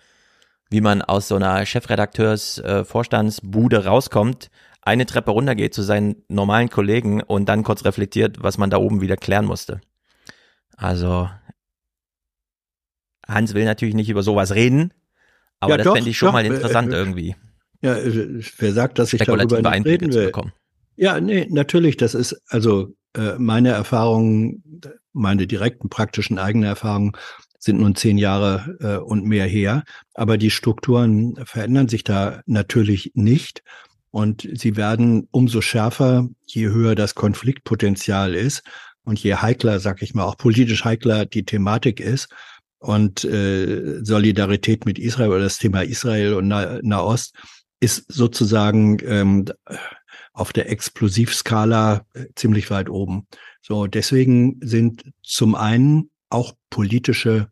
Wie 0.69 0.81
man 0.81 1.01
aus 1.01 1.29
so 1.29 1.35
einer 1.35 1.65
Chefredakteurs 1.65 2.57
äh, 2.59 2.83
Vorstandsbude 2.83 3.85
rauskommt 3.85 4.49
eine 4.89 5.05
Treppe 5.05 5.31
runtergeht 5.31 5.73
zu 5.73 5.83
seinen 5.83 6.23
normalen 6.27 6.69
Kollegen 6.69 7.21
und 7.21 7.47
dann 7.47 7.63
kurz 7.63 7.85
reflektiert, 7.85 8.41
was 8.41 8.57
man 8.57 8.69
da 8.69 8.77
oben 8.77 9.01
wieder 9.01 9.17
klären 9.17 9.45
musste. 9.45 9.81
Also 10.75 11.29
Hans 13.27 13.53
will 13.53 13.65
natürlich 13.65 13.93
nicht 13.93 14.09
über 14.09 14.23
sowas 14.23 14.55
reden, 14.55 14.91
aber 15.59 15.77
ja, 15.77 15.83
das 15.83 15.93
fände 15.93 16.09
ich 16.09 16.17
schon 16.17 16.27
doch, 16.27 16.33
mal 16.33 16.45
interessant 16.45 16.91
äh, 16.91 16.95
irgendwie. 16.95 17.35
Ja, 17.81 17.95
äh, 17.95 18.41
wer 18.57 18.73
sagt, 18.73 18.97
dass 18.97 19.13
ich 19.13 19.21
darüber 19.21 19.61
nicht 19.61 19.85
reden 19.85 20.11
will? 20.11 20.31
Ja, 20.95 21.21
nee, 21.21 21.47
natürlich, 21.49 21.95
das 21.95 22.15
ist 22.15 22.41
also 22.47 22.95
äh, 23.15 23.35
meine 23.37 23.69
Erfahrungen, 23.69 24.81
meine 25.13 25.45
direkten 25.45 25.89
praktischen 25.89 26.39
eigenen 26.39 26.67
Erfahrungen 26.67 27.13
sind 27.59 27.79
nun 27.79 27.95
zehn 27.95 28.17
Jahre 28.17 28.77
äh, 28.79 28.97
und 28.97 29.25
mehr 29.25 29.45
her, 29.45 29.83
aber 30.15 30.37
die 30.37 30.49
Strukturen 30.49 31.35
verändern 31.45 31.87
sich 31.87 32.03
da 32.03 32.41
natürlich 32.47 33.11
nicht. 33.13 33.63
Und 34.11 34.47
sie 34.53 34.75
werden 34.75 35.27
umso 35.31 35.61
schärfer, 35.61 36.27
je 36.45 36.69
höher 36.69 36.95
das 36.95 37.15
Konfliktpotenzial 37.15 38.33
ist 38.33 38.63
und 39.03 39.19
je 39.19 39.35
heikler, 39.35 39.79
sag 39.79 40.01
ich 40.01 40.13
mal, 40.13 40.23
auch 40.23 40.37
politisch 40.37 40.83
heikler 40.83 41.25
die 41.25 41.45
Thematik 41.45 41.99
ist. 41.99 42.29
Und 42.79 43.25
äh, 43.25 44.03
Solidarität 44.03 44.85
mit 44.85 44.97
Israel 44.97 45.29
oder 45.29 45.41
das 45.41 45.57
Thema 45.57 45.81
Israel 45.81 46.33
und 46.33 46.47
nah 46.47 46.79
Nahost 46.81 47.35
ist 47.81 48.05
sozusagen 48.07 48.99
ähm, 49.03 49.45
auf 50.33 50.53
der 50.53 50.69
Explosivskala 50.71 52.05
äh, 52.13 52.25
ziemlich 52.35 52.71
weit 52.71 52.89
oben. 52.89 53.27
So, 53.61 53.87
deswegen 53.87 54.59
sind 54.61 55.03
zum 55.21 55.55
einen 55.55 56.09
auch 56.29 56.53
politische 56.69 57.49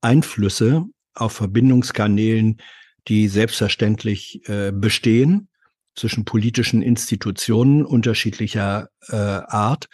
Einflüsse 0.00 0.84
auf 1.14 1.32
Verbindungskanälen, 1.32 2.60
die 3.08 3.28
selbstverständlich 3.28 4.46
äh, 4.48 4.70
bestehen, 4.72 5.48
zwischen 5.98 6.24
politischen 6.24 6.82
Institutionen 6.82 7.84
unterschiedlicher 7.84 8.88
äh, 9.08 9.16
Art 9.16 9.86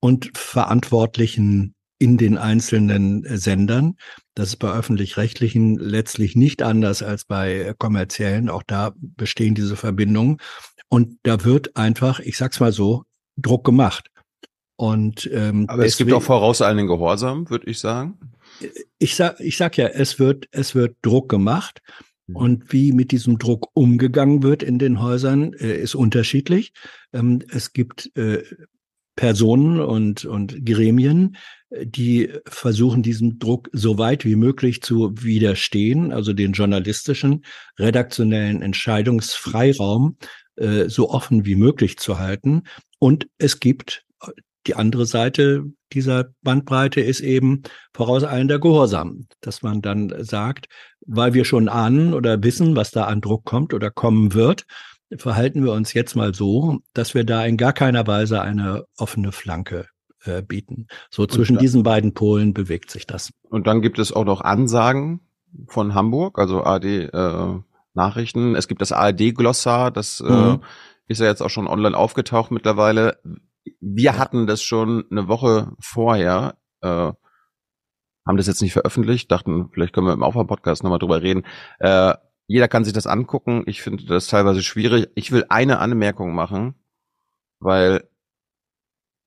und 0.00 0.30
Verantwortlichen 0.36 1.74
in 1.98 2.16
den 2.16 2.38
einzelnen 2.38 3.24
Sendern. 3.36 3.96
Das 4.34 4.48
ist 4.48 4.56
bei 4.56 4.72
öffentlich-rechtlichen 4.72 5.76
letztlich 5.76 6.34
nicht 6.34 6.62
anders 6.62 7.02
als 7.02 7.26
bei 7.26 7.74
kommerziellen. 7.78 8.48
Auch 8.48 8.62
da 8.66 8.92
bestehen 8.96 9.54
diese 9.54 9.76
Verbindungen. 9.76 10.38
Und 10.88 11.18
da 11.22 11.44
wird 11.44 11.76
einfach, 11.76 12.18
ich 12.20 12.38
sag's 12.38 12.58
mal 12.58 12.72
so, 12.72 13.04
Druck 13.36 13.64
gemacht. 13.64 14.08
Und, 14.76 15.28
ähm, 15.30 15.66
Aber 15.68 15.84
es 15.84 15.98
gibt 15.98 16.10
auch 16.12 16.22
vorauseilenden 16.22 16.86
Gehorsam, 16.86 17.50
würde 17.50 17.70
ich 17.70 17.78
sagen. 17.78 18.18
Ich 18.98 19.14
sag, 19.14 19.38
ich 19.38 19.58
sag 19.58 19.76
ja, 19.76 19.88
es 19.88 20.18
wird, 20.18 20.48
es 20.52 20.74
wird 20.74 20.96
Druck 21.02 21.28
gemacht. 21.28 21.82
Mhm. 22.30 22.36
Und 22.36 22.72
wie 22.72 22.92
mit 22.92 23.12
diesem 23.12 23.38
Druck 23.38 23.68
umgegangen 23.74 24.42
wird 24.42 24.62
in 24.62 24.78
den 24.78 25.00
Häusern, 25.00 25.52
äh, 25.54 25.76
ist 25.80 25.94
unterschiedlich. 25.94 26.72
Ähm, 27.12 27.42
es 27.50 27.72
gibt 27.72 28.16
äh, 28.16 28.42
Personen 29.16 29.80
und, 29.80 30.24
und 30.24 30.64
Gremien, 30.64 31.36
die 31.82 32.30
versuchen, 32.46 33.02
diesem 33.02 33.38
Druck 33.38 33.68
so 33.72 33.98
weit 33.98 34.24
wie 34.24 34.36
möglich 34.36 34.82
zu 34.82 35.12
widerstehen, 35.14 36.12
also 36.12 36.32
den 36.32 36.52
journalistischen, 36.52 37.44
redaktionellen 37.78 38.62
Entscheidungsfreiraum 38.62 40.16
äh, 40.56 40.88
so 40.88 41.10
offen 41.10 41.44
wie 41.44 41.54
möglich 41.54 41.98
zu 41.98 42.18
halten. 42.18 42.62
Und 42.98 43.28
es 43.38 43.60
gibt 43.60 44.04
die 44.66 44.74
andere 44.74 45.06
Seite 45.06 45.64
dieser 45.92 46.26
Bandbreite 46.42 47.00
ist 47.00 47.20
eben 47.20 47.62
vorauseilender 47.94 48.58
Gehorsam, 48.58 49.26
dass 49.40 49.62
man 49.62 49.82
dann 49.82 50.12
sagt, 50.22 50.68
weil 51.06 51.34
wir 51.34 51.44
schon 51.44 51.68
ahnen 51.68 52.14
oder 52.14 52.42
wissen, 52.42 52.76
was 52.76 52.90
da 52.90 53.04
an 53.04 53.20
Druck 53.20 53.44
kommt 53.44 53.74
oder 53.74 53.90
kommen 53.90 54.34
wird, 54.34 54.66
verhalten 55.16 55.64
wir 55.64 55.72
uns 55.72 55.92
jetzt 55.92 56.14
mal 56.14 56.34
so, 56.34 56.78
dass 56.94 57.14
wir 57.14 57.24
da 57.24 57.44
in 57.44 57.56
gar 57.56 57.72
keiner 57.72 58.06
Weise 58.06 58.42
eine 58.42 58.84
offene 58.96 59.32
Flanke 59.32 59.86
äh, 60.24 60.42
bieten. 60.42 60.86
So 61.10 61.26
zwischen 61.26 61.56
dann, 61.56 61.62
diesen 61.62 61.82
beiden 61.82 62.14
Polen 62.14 62.54
bewegt 62.54 62.90
sich 62.90 63.06
das. 63.06 63.32
Und 63.48 63.66
dann 63.66 63.82
gibt 63.82 63.98
es 63.98 64.12
auch 64.12 64.24
noch 64.24 64.40
Ansagen 64.40 65.20
von 65.66 65.94
Hamburg, 65.94 66.38
also 66.38 66.62
AD 66.62 67.06
äh, 67.06 67.58
Nachrichten. 67.94 68.54
Es 68.54 68.68
gibt 68.68 68.80
das 68.80 68.92
ARD-Glossar, 68.92 69.90
das 69.90 70.20
äh, 70.20 70.30
mhm. 70.30 70.54
äh, 70.54 70.58
ist 71.08 71.20
ja 71.20 71.26
jetzt 71.26 71.42
auch 71.42 71.50
schon 71.50 71.66
online 71.66 71.96
aufgetaucht 71.96 72.52
mittlerweile. 72.52 73.18
Wir 73.80 74.18
hatten 74.18 74.46
das 74.46 74.62
schon 74.62 75.04
eine 75.10 75.28
Woche 75.28 75.72
vorher, 75.80 76.56
äh, 76.80 77.12
haben 78.26 78.36
das 78.36 78.46
jetzt 78.46 78.62
nicht 78.62 78.72
veröffentlicht, 78.72 79.30
dachten, 79.30 79.70
vielleicht 79.72 79.92
können 79.92 80.06
wir 80.06 80.12
im 80.12 80.22
Aufwärm-Podcast 80.22 80.82
nochmal 80.82 80.98
drüber 80.98 81.22
reden. 81.22 81.44
Äh, 81.78 82.14
jeder 82.46 82.68
kann 82.68 82.84
sich 82.84 82.92
das 82.92 83.06
angucken. 83.06 83.62
Ich 83.66 83.82
finde 83.82 84.04
das 84.06 84.26
teilweise 84.26 84.62
schwierig. 84.62 85.08
Ich 85.14 85.30
will 85.30 85.46
eine 85.48 85.78
Anmerkung 85.78 86.34
machen, 86.34 86.74
weil 87.60 88.08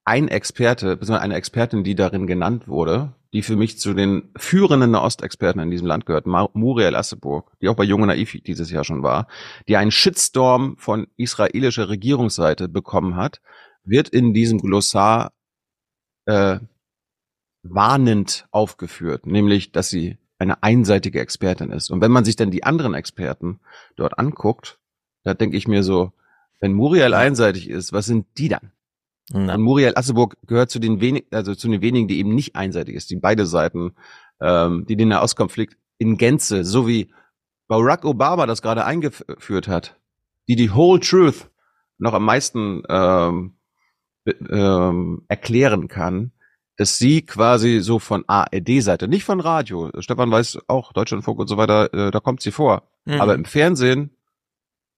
ein 0.05 0.27
Experte, 0.27 0.97
beziehungsweise 0.97 1.21
eine 1.21 1.35
Expertin, 1.35 1.83
die 1.83 1.95
darin 1.95 2.27
genannt 2.27 2.67
wurde, 2.67 3.15
die 3.31 3.41
für 3.41 3.55
mich 3.55 3.79
zu 3.79 3.93
den 3.93 4.29
führenden 4.35 4.91
Nahostexperten 4.91 5.61
in 5.61 5.71
diesem 5.71 5.87
Land 5.87 6.05
gehört, 6.05 6.27
Muriel 6.27 6.95
Asseburg, 6.95 7.51
die 7.61 7.69
auch 7.69 7.75
bei 7.75 7.83
Junge 7.83 8.07
Naiv 8.07 8.37
dieses 8.45 8.69
Jahr 8.69 8.83
schon 8.83 9.01
war, 9.01 9.27
die 9.67 9.77
einen 9.77 9.91
Shitstorm 9.91 10.75
von 10.77 11.07
israelischer 11.17 11.89
Regierungsseite 11.89 12.67
bekommen 12.67 13.15
hat, 13.15 13.41
wird 13.83 14.09
in 14.09 14.33
diesem 14.33 14.59
Glossar 14.59 15.33
äh, 16.25 16.59
warnend 17.63 18.47
aufgeführt, 18.51 19.25
nämlich, 19.25 19.71
dass 19.71 19.89
sie 19.89 20.17
eine 20.37 20.61
einseitige 20.61 21.19
Expertin 21.19 21.71
ist. 21.71 21.89
Und 21.89 22.01
wenn 22.01 22.11
man 22.11 22.25
sich 22.25 22.35
dann 22.35 22.51
die 22.51 22.63
anderen 22.63 22.93
Experten 22.93 23.59
dort 23.95 24.19
anguckt, 24.19 24.79
da 25.23 25.33
denke 25.33 25.57
ich 25.57 25.67
mir 25.67 25.83
so, 25.83 26.11
wenn 26.59 26.73
Muriel 26.73 27.13
einseitig 27.13 27.69
ist, 27.69 27.93
was 27.93 28.05
sind 28.05 28.25
die 28.37 28.49
dann? 28.49 28.71
Na. 29.31 29.55
Und 29.55 29.61
Muriel 29.61 29.93
Asseburg 29.95 30.37
gehört 30.45 30.69
zu 30.69 30.79
den 30.79 30.99
wenigen, 30.99 31.27
also 31.31 31.55
zu 31.55 31.69
den 31.69 31.81
wenigen, 31.81 32.07
die 32.07 32.19
eben 32.19 32.35
nicht 32.35 32.55
einseitig 32.55 32.95
ist, 32.95 33.09
die 33.09 33.15
beide 33.15 33.45
Seiten, 33.45 33.95
ähm, 34.41 34.85
die 34.85 34.97
den 34.97 35.09
Nahostkonflikt 35.09 35.77
in 35.97 36.17
Gänze, 36.17 36.65
so 36.65 36.87
wie 36.87 37.13
Barack 37.67 38.03
Obama 38.03 38.45
das 38.45 38.61
gerade 38.61 38.85
eingeführt 38.85 39.67
hat, 39.67 39.97
die 40.49 40.55
die 40.55 40.73
Whole 40.73 40.99
Truth 40.99 41.49
noch 41.97 42.13
am 42.13 42.25
meisten 42.25 42.83
ähm, 42.89 43.55
ähm, 44.25 45.23
erklären 45.27 45.87
kann, 45.87 46.31
dass 46.77 46.97
sie 46.97 47.21
quasi 47.21 47.79
so 47.81 47.99
von 47.99 48.23
ARD-Seite, 48.27 49.07
nicht 49.07 49.25
von 49.25 49.39
Radio, 49.39 49.91
Stefan 49.99 50.31
weiß 50.31 50.59
auch, 50.67 50.93
Deutschlandfunk 50.93 51.39
und 51.39 51.47
so 51.47 51.57
weiter, 51.57 51.93
äh, 51.93 52.11
da 52.11 52.19
kommt 52.19 52.41
sie 52.41 52.51
vor. 52.51 52.83
Mhm. 53.05 53.21
Aber 53.21 53.35
im 53.35 53.45
Fernsehen 53.45 54.11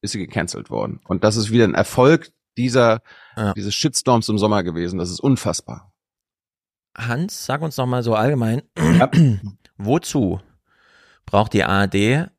ist 0.01 0.11
sie 0.11 0.19
gecancelt 0.19 0.69
worden. 0.69 1.01
Und 1.05 1.23
das 1.23 1.35
ist 1.35 1.51
wieder 1.51 1.65
ein 1.65 1.73
Erfolg 1.73 2.31
dieser, 2.57 3.01
ja. 3.35 3.53
dieses 3.53 3.75
Shitstorms 3.75 4.29
im 4.29 4.37
Sommer 4.37 4.63
gewesen. 4.63 4.99
Das 4.99 5.09
ist 5.09 5.19
unfassbar. 5.19 5.91
Hans, 6.97 7.45
sag 7.45 7.61
uns 7.61 7.75
noch 7.75 7.87
mal 7.87 8.03
so 8.03 8.15
allgemein, 8.15 8.61
ja. 8.77 9.11
wozu 9.77 10.39
braucht 11.25 11.53
die 11.53 11.63
ARD 11.63 12.29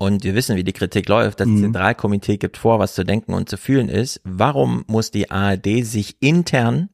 und 0.00 0.24
wir 0.24 0.34
wissen, 0.34 0.56
wie 0.56 0.64
die 0.64 0.72
Kritik 0.72 1.10
läuft, 1.10 1.40
dass 1.40 1.46
mhm. 1.46 1.56
das 1.56 1.62
Zentralkomitee 1.64 2.38
gibt 2.38 2.56
vor, 2.56 2.78
was 2.78 2.94
zu 2.94 3.04
denken 3.04 3.34
und 3.34 3.50
zu 3.50 3.58
fühlen 3.58 3.90
ist. 3.90 4.22
Warum 4.24 4.82
muss 4.86 5.10
die 5.10 5.30
ARD 5.30 5.84
sich 5.84 6.16
intern 6.20 6.88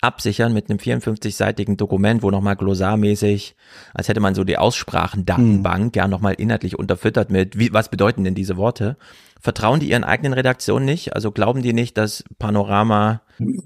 absichern 0.00 0.54
mit 0.54 0.70
einem 0.70 0.78
54-seitigen 0.78 1.76
Dokument, 1.76 2.22
wo 2.22 2.30
nochmal 2.30 2.56
glossarmäßig, 2.56 3.56
als 3.92 4.08
hätte 4.08 4.20
man 4.20 4.34
so 4.34 4.44
die 4.44 4.56
Aussprachendatenbank 4.56 5.94
mhm. 5.94 5.98
ja 5.98 6.08
nochmal 6.08 6.32
inhaltlich 6.32 6.78
unterfüttert 6.78 7.28
mit, 7.28 7.58
wie, 7.58 7.74
was 7.74 7.90
bedeuten 7.90 8.24
denn 8.24 8.34
diese 8.34 8.56
Worte? 8.56 8.96
Vertrauen 9.40 9.80
die 9.80 9.90
ihren 9.90 10.04
eigenen 10.04 10.34
Redaktionen 10.34 10.84
nicht? 10.84 11.14
Also 11.14 11.32
glauben 11.32 11.62
die 11.62 11.72
nicht, 11.72 11.96
dass 11.96 12.24
Panorama, 12.38 13.22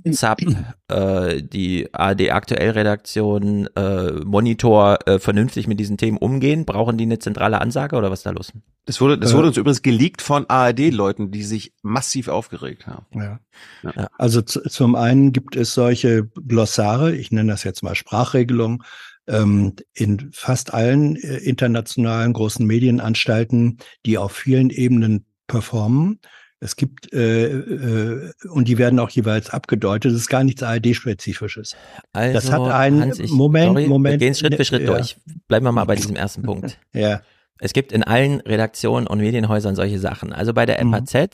ZAP, 0.09 0.43
äh, 0.89 1.43
die 1.43 1.93
ARD 1.93 2.31
aktuell 2.31 2.71
Redaktion, 2.71 3.69
äh, 3.75 4.13
Monitor 4.25 4.99
äh, 5.07 5.19
vernünftig 5.19 5.67
mit 5.67 5.81
diesen 5.81 5.97
Themen 5.97 6.17
umgehen? 6.17 6.65
Brauchen 6.65 6.97
die 6.97 7.05
eine 7.05 7.19
zentrale 7.19 7.61
Ansage 7.61 7.97
oder 7.97 8.11
was 8.11 8.21
ist 8.21 8.27
da 8.27 8.31
los? 8.31 8.53
Das 8.87 9.01
wurde, 9.01 9.19
das 9.19 9.35
wurde 9.35 9.49
uns 9.49 9.57
übrigens 9.57 9.83
geleakt 9.83 10.23
von 10.23 10.49
ARD-Leuten, 10.49 11.31
die 11.31 11.43
sich 11.43 11.73
massiv 11.83 12.29
aufgeregt 12.29 12.87
haben. 12.87 13.07
Ja. 13.13 13.41
ja. 13.83 14.09
Also 14.17 14.43
zum 14.43 14.95
einen 14.95 15.33
gibt 15.33 15.57
es 15.57 15.75
solche 15.75 16.27
Glossare, 16.47 17.17
ich 17.17 17.33
nenne 17.33 17.51
das 17.51 17.65
jetzt 17.65 17.83
mal 17.83 17.95
Sprachregelung, 17.95 18.85
ähm, 19.27 19.75
in 19.95 20.31
fast 20.33 20.75
allen 20.75 21.17
äh, 21.17 21.39
internationalen 21.39 22.33
großen 22.33 22.67
Medienanstalten, 22.67 23.79
die 24.07 24.19
auf 24.19 24.33
vielen 24.33 24.71
Ebenen 24.71 25.25
performen. 25.47 26.21
Es 26.61 26.77
gibt, 26.77 27.13
äh, 27.13 27.47
äh, 27.47 28.33
und 28.49 28.69
die 28.69 28.79
werden 28.79 28.99
auch 28.99 29.11
jeweils 29.11 29.51
abgedeutet. 29.51 30.13
Das 30.13 30.19
ist 30.19 30.29
gar 30.29 30.45
nichts 30.45 30.63
ARD-spezifisches. 30.63 31.77
Also, 32.15 32.33
das 32.33 32.51
hat 32.51 32.63
einen 32.63 33.03
Hans, 33.03 33.19
ich, 33.19 33.31
Moment, 33.31 33.67
sorry, 33.67 33.87
Moment. 33.87 34.15
Wir 34.15 34.27
gehen 34.27 34.35
Schritt 34.35 34.55
für 34.55 34.65
Schritt 34.65 34.83
ja. 34.83 34.87
durch. 34.87 35.17
Bleiben 35.47 35.67
wir 35.67 35.73
mal 35.73 35.85
bei 35.85 35.97
diesem 35.97 36.17
ersten 36.17 36.43
Punkt. 36.43 36.79
ja. 36.95 37.21
Es 37.59 37.75
gibt 37.75 37.93
in 37.93 38.03
allen 38.03 38.41
Redaktionen 38.41 39.07
und 39.07 39.19
Medienhäusern 39.19 39.75
solche 39.75 39.99
Sachen. 39.99 40.33
Also 40.33 40.55
bei 40.55 40.65
der 40.65 40.79
FAZ 40.79 41.15
mhm. 41.15 41.29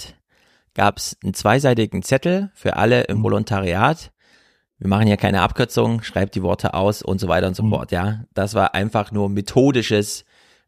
gab 0.75 0.99
es 0.99 1.17
einen 1.23 1.35
zweiseitigen 1.35 2.03
Zettel 2.03 2.51
für 2.55 2.77
alle 2.77 3.03
im 3.03 3.19
mhm. 3.19 3.23
Volontariat. 3.23 4.11
Wir 4.79 4.89
machen 4.89 5.07
ja 5.07 5.17
keine 5.17 5.43
Abkürzung, 5.43 6.03
schreibt 6.03 6.35
die 6.35 6.43
Worte 6.43 6.75
aus 6.75 7.03
und 7.03 7.21
so 7.21 7.29
weiter 7.29 7.47
und 7.47 7.55
so 7.55 7.63
mhm. 7.63 7.71
fort. 7.71 7.93
Ja, 7.93 8.25
das 8.35 8.55
war 8.55 8.75
einfach 8.75 9.13
nur 9.13 9.29
methodisches. 9.29 10.25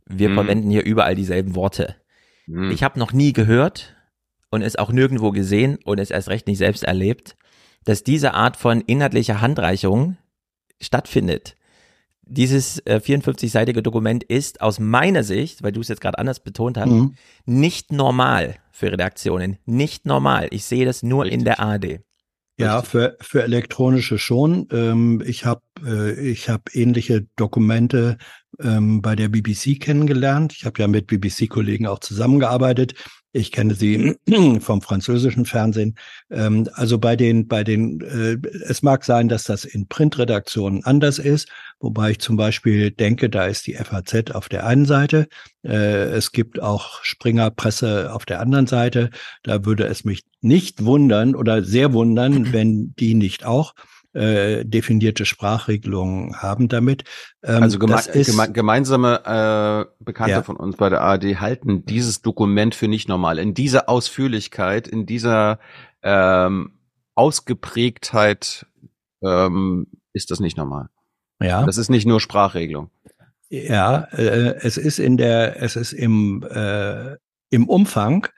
Wir 0.06 0.28
mhm. 0.28 0.34
verwenden 0.34 0.70
hier 0.70 0.84
überall 0.84 1.16
dieselben 1.16 1.56
Worte. 1.56 1.96
Hm. 2.46 2.70
Ich 2.70 2.82
habe 2.82 2.98
noch 2.98 3.12
nie 3.12 3.32
gehört 3.32 3.96
und 4.50 4.62
es 4.62 4.76
auch 4.76 4.92
nirgendwo 4.92 5.30
gesehen 5.30 5.78
und 5.84 5.98
es 5.98 6.10
erst 6.10 6.28
recht 6.28 6.46
nicht 6.46 6.58
selbst 6.58 6.84
erlebt, 6.84 7.36
dass 7.84 8.04
diese 8.04 8.34
Art 8.34 8.56
von 8.56 8.80
inhaltlicher 8.80 9.40
Handreichung 9.40 10.16
stattfindet. 10.80 11.56
Dieses 12.24 12.78
äh, 12.86 13.00
54-seitige 13.04 13.82
Dokument 13.82 14.22
ist 14.24 14.60
aus 14.60 14.78
meiner 14.78 15.24
Sicht, 15.24 15.62
weil 15.62 15.72
du 15.72 15.80
es 15.80 15.88
jetzt 15.88 16.00
gerade 16.00 16.18
anders 16.18 16.40
betont 16.40 16.78
hast, 16.78 16.90
mhm. 16.90 17.14
nicht 17.44 17.92
normal 17.92 18.56
für 18.70 18.92
Redaktionen. 18.92 19.58
Nicht 19.66 20.06
normal. 20.06 20.48
Ich 20.50 20.64
sehe 20.64 20.84
das 20.84 21.02
nur 21.02 21.24
Richtig. 21.24 21.40
in 21.40 21.44
der 21.44 21.60
AD. 21.60 22.00
Ja, 22.58 22.82
für, 22.82 23.16
für 23.20 23.42
elektronische 23.42 24.18
schon. 24.18 24.68
Ähm, 24.70 25.22
ich 25.26 25.44
habe 25.44 25.62
äh, 25.84 26.12
ich 26.30 26.48
hab 26.48 26.74
ähnliche 26.74 27.26
Dokumente 27.36 28.18
ähm, 28.60 29.02
bei 29.02 29.16
der 29.16 29.28
BBC 29.28 29.80
kennengelernt. 29.80 30.52
Ich 30.56 30.64
habe 30.64 30.80
ja 30.80 30.88
mit 30.88 31.06
BBC-Kollegen 31.06 31.86
auch 31.86 32.00
zusammengearbeitet. 32.00 32.94
Ich 33.34 33.50
kenne 33.50 33.74
sie 33.74 34.16
vom 34.60 34.82
französischen 34.82 35.46
Fernsehen. 35.46 35.96
Ähm, 36.30 36.68
also 36.74 36.98
bei 36.98 37.16
den, 37.16 37.48
bei 37.48 37.64
den, 37.64 38.00
äh, 38.02 38.36
es 38.68 38.82
mag 38.82 39.04
sein, 39.04 39.28
dass 39.28 39.44
das 39.44 39.64
in 39.64 39.88
Printredaktionen 39.88 40.84
anders 40.84 41.18
ist, 41.18 41.48
wobei 41.80 42.10
ich 42.10 42.18
zum 42.18 42.36
Beispiel 42.36 42.90
denke, 42.90 43.30
da 43.30 43.46
ist 43.46 43.66
die 43.66 43.74
FAZ 43.74 44.32
auf 44.32 44.48
der 44.50 44.66
einen 44.66 44.84
Seite. 44.84 45.28
Äh, 45.64 46.10
es 46.10 46.32
gibt 46.32 46.60
auch 46.60 47.02
Springer 47.02 47.50
Presse 47.50 48.12
auf 48.12 48.26
der 48.26 48.40
anderen 48.40 48.66
Seite. 48.66 49.10
Da 49.42 49.64
würde 49.64 49.84
es 49.86 50.04
mich 50.04 50.24
nicht 50.42 50.84
wundern 50.84 51.34
oder 51.34 51.64
sehr 51.64 51.94
wundern, 51.94 52.48
wenn 52.52 52.94
die 52.96 53.14
nicht 53.14 53.46
auch 53.46 53.74
äh, 54.14 54.64
definierte 54.64 55.24
Sprachregelungen 55.24 56.36
haben 56.42 56.68
damit. 56.68 57.04
Ähm, 57.42 57.62
also 57.62 57.78
geme 57.78 57.94
ist, 57.94 58.30
geme 58.30 58.52
gemeinsame 58.52 59.88
äh, 59.98 60.04
Bekannte 60.04 60.32
ja. 60.32 60.42
von 60.42 60.56
uns 60.56 60.76
bei 60.76 60.88
der 60.88 61.00
ARD 61.00 61.40
halten 61.40 61.84
dieses 61.84 62.22
Dokument 62.22 62.74
für 62.74 62.88
nicht 62.88 63.08
normal. 63.08 63.38
In 63.38 63.54
dieser 63.54 63.88
Ausführlichkeit, 63.88 64.86
in 64.86 65.06
dieser 65.06 65.58
ähm, 66.02 66.72
Ausgeprägtheit 67.14 68.66
ähm, 69.22 69.86
ist 70.12 70.30
das 70.30 70.40
nicht 70.40 70.56
normal. 70.56 70.88
Ja. 71.40 71.64
Das 71.64 71.78
ist 71.78 71.88
nicht 71.88 72.06
nur 72.06 72.20
Sprachregelung. 72.20 72.90
Ja, 73.48 74.04
äh, 74.12 74.56
es 74.60 74.76
ist 74.76 74.98
in 74.98 75.16
der, 75.16 75.62
es 75.62 75.76
ist 75.76 75.92
im, 75.92 76.42
äh, 76.50 77.16
im 77.50 77.68
Umfang, 77.68 78.28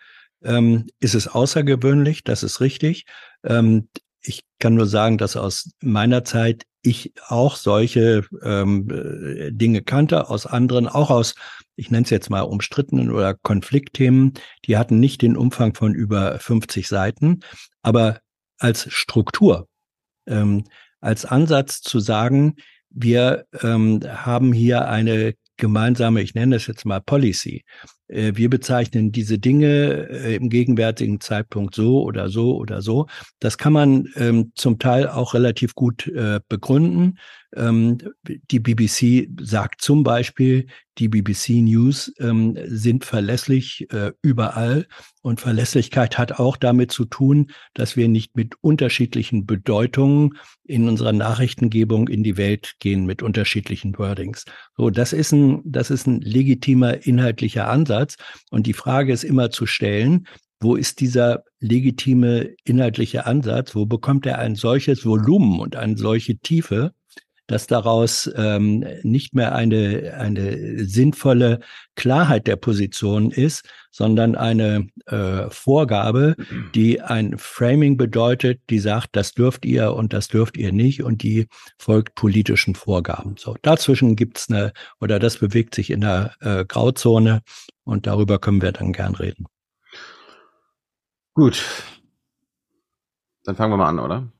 ähm, 0.42 0.86
ist 1.00 1.14
es 1.14 1.28
außergewöhnlich, 1.28 2.24
das 2.24 2.42
ist 2.42 2.60
richtig. 2.60 3.06
Ähm, 3.44 3.88
ich 4.24 4.42
kann 4.58 4.74
nur 4.74 4.86
sagen, 4.86 5.18
dass 5.18 5.36
aus 5.36 5.70
meiner 5.80 6.24
Zeit 6.24 6.64
ich 6.82 7.12
auch 7.28 7.56
solche 7.56 8.24
ähm, 8.42 8.90
äh, 8.90 9.52
Dinge 9.52 9.82
kannte, 9.82 10.28
aus 10.28 10.46
anderen, 10.46 10.86
auch 10.86 11.10
aus, 11.10 11.34
ich 11.76 11.90
nenne 11.90 12.04
es 12.04 12.10
jetzt 12.10 12.30
mal 12.30 12.42
umstrittenen 12.42 13.10
oder 13.10 13.34
Konfliktthemen, 13.34 14.34
die 14.66 14.76
hatten 14.76 15.00
nicht 15.00 15.22
den 15.22 15.36
Umfang 15.36 15.74
von 15.74 15.94
über 15.94 16.38
50 16.38 16.88
Seiten, 16.88 17.40
aber 17.82 18.20
als 18.58 18.92
Struktur 18.92 19.66
ähm, 20.26 20.64
als 21.00 21.24
Ansatz 21.24 21.80
zu 21.80 22.00
sagen, 22.00 22.56
wir 22.90 23.46
ähm, 23.62 24.00
haben 24.06 24.52
hier 24.52 24.88
eine 24.88 25.34
gemeinsame, 25.56 26.22
ich 26.22 26.34
nenne 26.34 26.56
das 26.56 26.66
jetzt 26.66 26.84
mal 26.84 27.00
Policy. 27.00 27.64
Äh, 28.08 28.32
wir 28.34 28.50
bezeichnen 28.50 29.12
diese 29.12 29.38
Dinge 29.38 30.08
äh, 30.10 30.36
im 30.36 30.50
gegenwärtigen 30.50 31.20
Zeitpunkt 31.20 31.74
so 31.74 32.02
oder 32.02 32.28
so 32.28 32.56
oder 32.56 32.82
so. 32.82 33.06
Das 33.40 33.58
kann 33.58 33.72
man 33.72 34.08
ähm, 34.16 34.52
zum 34.54 34.78
Teil 34.78 35.08
auch 35.08 35.34
relativ 35.34 35.74
gut 35.74 36.06
äh, 36.08 36.40
begründen. 36.48 37.18
Ähm, 37.56 37.98
die 38.50 38.58
BBC 38.58 39.28
sagt 39.40 39.80
zum 39.80 40.02
Beispiel, 40.02 40.66
die 40.98 41.08
BBC 41.08 41.60
News 41.62 42.12
ähm, 42.18 42.56
sind 42.66 43.04
verlässlich 43.04 43.86
äh, 43.92 44.12
überall 44.22 44.86
und 45.22 45.40
Verlässlichkeit 45.40 46.18
hat 46.18 46.32
auch 46.32 46.56
damit 46.56 46.90
zu 46.92 47.04
tun, 47.04 47.50
dass 47.74 47.96
wir 47.96 48.08
nicht 48.08 48.36
mit 48.36 48.54
unterschiedlichen 48.60 49.46
Bedeutungen 49.46 50.36
in 50.64 50.88
unserer 50.88 51.12
Nachrichtengebung 51.12 52.08
in 52.08 52.22
die 52.22 52.36
Welt 52.36 52.74
gehen 52.80 53.06
mit 53.06 53.22
unterschiedlichen 53.22 53.96
Wordings. 53.98 54.44
So, 54.76 54.90
das 54.90 55.12
ist 55.12 55.32
ein, 55.32 55.62
das 55.64 55.90
ist 55.90 56.06
ein 56.06 56.20
legitimer 56.20 57.06
inhaltlicher 57.06 57.68
Ansatz 57.68 57.93
und 58.50 58.66
die 58.66 58.72
Frage 58.72 59.12
ist 59.12 59.24
immer 59.24 59.50
zu 59.50 59.66
stellen, 59.66 60.26
wo 60.60 60.76
ist 60.76 61.00
dieser 61.00 61.44
legitime 61.60 62.54
inhaltliche 62.64 63.26
Ansatz? 63.26 63.74
Wo 63.74 63.86
bekommt 63.86 64.24
er 64.24 64.38
ein 64.38 64.54
solches 64.54 65.04
Volumen 65.04 65.60
und 65.60 65.76
eine 65.76 65.96
solche 65.96 66.38
Tiefe, 66.38 66.94
dass 67.46 67.66
daraus 67.66 68.30
ähm, 68.36 68.84
nicht 69.02 69.34
mehr 69.34 69.54
eine, 69.54 70.14
eine 70.18 70.84
sinnvolle 70.84 71.60
Klarheit 71.94 72.46
der 72.46 72.56
Position 72.56 73.30
ist, 73.30 73.68
sondern 73.90 74.34
eine 74.34 74.88
äh, 75.06 75.48
Vorgabe, 75.50 76.36
die 76.74 77.00
ein 77.00 77.36
Framing 77.38 77.96
bedeutet, 77.96 78.60
die 78.70 78.78
sagt, 78.78 79.14
das 79.16 79.34
dürft 79.34 79.64
ihr 79.64 79.94
und 79.94 80.12
das 80.12 80.28
dürft 80.28 80.56
ihr 80.56 80.72
nicht 80.72 81.02
und 81.02 81.22
die 81.22 81.46
folgt 81.78 82.14
politischen 82.14 82.74
Vorgaben. 82.74 83.36
So, 83.38 83.56
dazwischen 83.62 84.16
gibt's 84.16 84.48
eine, 84.48 84.72
oder 85.00 85.18
das 85.18 85.38
bewegt 85.38 85.74
sich 85.74 85.90
in 85.90 86.00
der 86.00 86.34
äh, 86.40 86.64
Grauzone 86.64 87.42
und 87.84 88.06
darüber 88.06 88.38
können 88.38 88.62
wir 88.62 88.72
dann 88.72 88.92
gern 88.92 89.14
reden. 89.14 89.46
Gut. 91.34 91.64
Dann 93.44 93.56
fangen 93.56 93.72
wir 93.72 93.76
mal 93.76 93.88
an, 93.88 93.98
oder? 93.98 94.33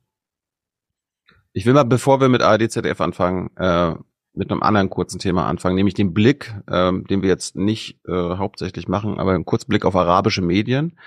Ich 1.57 1.67
will 1.67 1.73
mal, 1.73 1.85
bevor 1.85 2.21
wir 2.21 2.29
mit 2.29 2.43
ARD, 2.43 2.69
ZDF 2.69 3.01
anfangen, 3.01 3.49
äh, 3.57 3.95
mit 4.33 4.51
einem 4.51 4.65
anderen 4.65 4.91
kurzen 4.91 5.21
Thema 5.21 5.47
anfangen, 5.47 5.77
nämlich 5.77 5.95
den 5.95 6.13
Blick, 6.13 6.53
ähm, 6.69 7.07
den 7.07 7.23
wir 7.23 7.29
jetzt 7.29 7.55
nicht 7.55 8.01
äh, 8.09 8.13
hauptsächlich 8.37 8.89
machen, 8.89 9.21
aber 9.21 9.35
einen 9.35 9.45
kurzen 9.45 9.69
Blick 9.69 9.85
auf 9.85 9.95
arabische 9.95 10.43
Medien. 10.43 10.99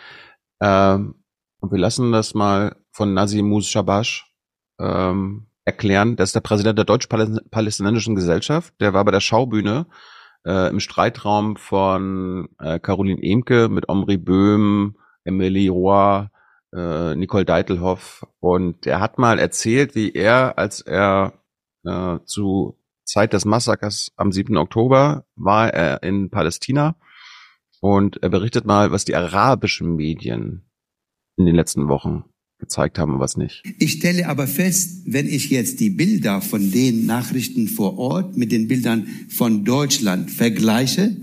Ähm, 0.61 1.15
und 1.59 1.71
wir 1.73 1.77
lassen 1.77 2.13
das 2.13 2.33
mal 2.33 2.77
von 2.91 3.13
Nazim 3.13 3.61
Shabash 3.61 4.33
ähm, 4.79 5.47
erklären. 5.65 6.15
Das 6.15 6.29
ist 6.29 6.35
der 6.35 6.41
Präsident 6.41 6.77
der 6.77 6.85
Deutsch-Palästinensischen 6.85 8.15
Gesellschaft. 8.15 8.73
Der 8.79 8.93
war 8.93 9.03
bei 9.03 9.11
der 9.11 9.19
Schaubühne 9.19 9.87
äh, 10.45 10.69
im 10.69 10.79
Streitraum 10.79 11.57
von 11.57 12.47
äh, 12.59 12.79
Caroline 12.79 13.21
Emke 13.21 13.67
mit 13.67 13.89
Omri 13.89 14.15
Böhm, 14.15 14.95
Emily 15.25 15.67
Roy, 15.67 16.27
äh, 16.73 17.15
Nicole 17.15 17.45
Deitelhoff. 17.45 18.25
Und 18.39 18.85
er 18.85 18.99
hat 18.99 19.17
mal 19.17 19.39
erzählt, 19.39 19.95
wie 19.95 20.11
er, 20.11 20.57
als 20.57 20.81
er 20.81 21.33
äh, 21.83 22.19
zu 22.25 22.77
Zeit 23.05 23.33
des 23.33 23.45
Massakers 23.45 24.11
am 24.17 24.31
7. 24.31 24.57
Oktober 24.57 25.25
war 25.35 25.73
er 25.73 26.03
in 26.03 26.29
Palästina 26.29 26.95
und 27.79 28.21
er 28.21 28.29
berichtet 28.29 28.65
mal, 28.65 28.91
was 28.91 29.05
die 29.05 29.15
arabischen 29.15 29.95
Medien 29.95 30.63
in 31.37 31.45
den 31.45 31.55
letzten 31.55 31.87
Wochen 31.87 32.25
gezeigt 32.59 32.97
haben 32.97 33.13
und 33.13 33.19
was 33.19 33.37
nicht. 33.37 33.63
Ich 33.79 33.93
stelle 33.93 34.27
aber 34.27 34.47
fest, 34.47 35.03
wenn 35.05 35.27
ich 35.27 35.49
jetzt 35.49 35.79
die 35.79 35.91
Bilder 35.91 36.41
von 36.41 36.71
den 36.71 37.05
Nachrichten 37.05 37.67
vor 37.67 37.97
Ort 37.97 38.35
mit 38.35 38.51
den 38.51 38.67
Bildern 38.67 39.07
von 39.29 39.63
Deutschland 39.63 40.31
vergleiche, 40.31 41.15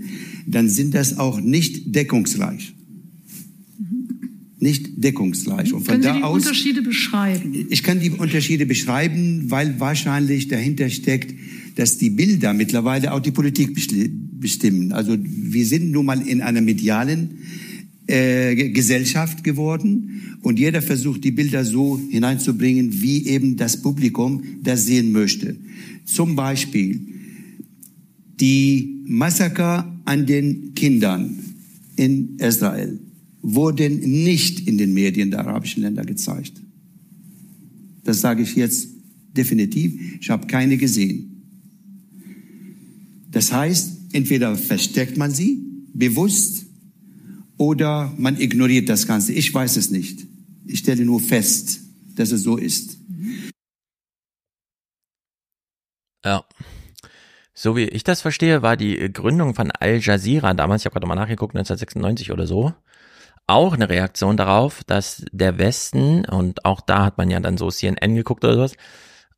dann 0.47 0.69
sind 0.69 0.95
das 0.95 1.19
auch 1.19 1.39
nicht 1.39 1.93
deckungsreich 1.93 2.74
nicht 4.65 5.03
deckungsgleich. 5.03 5.71
Und 5.73 5.83
von 5.83 5.93
Können 5.93 6.03
da 6.03 6.13
Sie 6.13 6.19
die 6.19 6.23
aus, 6.23 6.43
Unterschiede 6.43 6.81
beschreiben? 6.81 7.67
Ich 7.69 7.83
kann 7.83 7.99
die 7.99 8.09
Unterschiede 8.09 8.65
beschreiben, 8.65 9.45
weil 9.49 9.79
wahrscheinlich 9.79 10.47
dahinter 10.47 10.89
steckt, 10.89 11.33
dass 11.75 11.97
die 11.97 12.09
Bilder 12.09 12.53
mittlerweile 12.53 13.13
auch 13.13 13.19
die 13.19 13.31
Politik 13.31 13.73
bestimmen. 13.75 14.91
Also 14.91 15.15
wir 15.19 15.65
sind 15.65 15.91
nun 15.91 16.05
mal 16.05 16.27
in 16.27 16.41
einer 16.41 16.61
medialen 16.61 17.37
äh, 18.07 18.71
Gesellschaft 18.71 19.43
geworden 19.43 20.37
und 20.41 20.59
jeder 20.59 20.81
versucht, 20.81 21.23
die 21.23 21.31
Bilder 21.31 21.63
so 21.63 21.99
hineinzubringen, 22.09 23.01
wie 23.01 23.27
eben 23.27 23.57
das 23.57 23.81
Publikum 23.81 24.43
das 24.63 24.85
sehen 24.85 25.11
möchte. 25.11 25.55
Zum 26.05 26.35
Beispiel 26.35 27.01
die 28.39 29.01
Massaker 29.05 29.99
an 30.05 30.25
den 30.25 30.73
Kindern 30.73 31.37
in 31.95 32.37
Israel 32.39 32.99
wurden 33.47 33.99
nicht 33.99 34.67
in 34.67 34.79
den 34.79 34.93
Medien 34.93 35.29
der 35.29 35.41
arabischen 35.41 35.83
Länder 35.83 36.03
gezeigt. 36.03 36.53
Das 38.03 38.19
sage 38.19 38.41
ich 38.41 38.55
jetzt 38.55 38.87
definitiv. 39.33 40.19
Ich 40.19 40.29
habe 40.29 40.47
keine 40.47 40.77
gesehen. 40.77 41.31
Das 43.29 43.51
heißt, 43.51 44.13
entweder 44.13 44.55
versteckt 44.55 45.17
man 45.17 45.29
sie 45.29 45.61
bewusst 45.93 46.65
oder 47.57 48.13
man 48.17 48.39
ignoriert 48.39 48.89
das 48.89 49.05
Ganze. 49.05 49.33
Ich 49.33 49.53
weiß 49.53 49.77
es 49.77 49.91
nicht. 49.91 50.25
Ich 50.65 50.79
stelle 50.79 51.05
nur 51.05 51.19
fest, 51.19 51.81
dass 52.15 52.31
es 52.31 52.41
so 52.41 52.57
ist. 52.57 52.97
Ja. 56.23 56.43
So 57.53 57.75
wie 57.75 57.83
ich 57.83 58.03
das 58.03 58.21
verstehe, 58.21 58.63
war 58.63 58.75
die 58.75 58.97
Gründung 59.13 59.53
von 59.53 59.71
Al 59.71 59.99
Jazeera 60.01 60.53
damals, 60.55 60.81
ich 60.81 60.85
habe 60.85 60.93
gerade 60.93 61.07
mal 61.07 61.15
nachgeguckt, 61.15 61.55
1996 61.55 62.31
oder 62.31 62.47
so, 62.47 62.73
auch 63.47 63.73
eine 63.73 63.89
Reaktion 63.89 64.37
darauf, 64.37 64.83
dass 64.83 65.25
der 65.31 65.57
Westen, 65.59 66.25
und 66.25 66.65
auch 66.65 66.81
da 66.81 67.05
hat 67.05 67.17
man 67.17 67.29
ja 67.29 67.39
dann 67.39 67.57
so 67.57 67.69
CNN 67.69 68.15
geguckt 68.15 68.43
oder 68.43 68.55
sowas, 68.55 68.75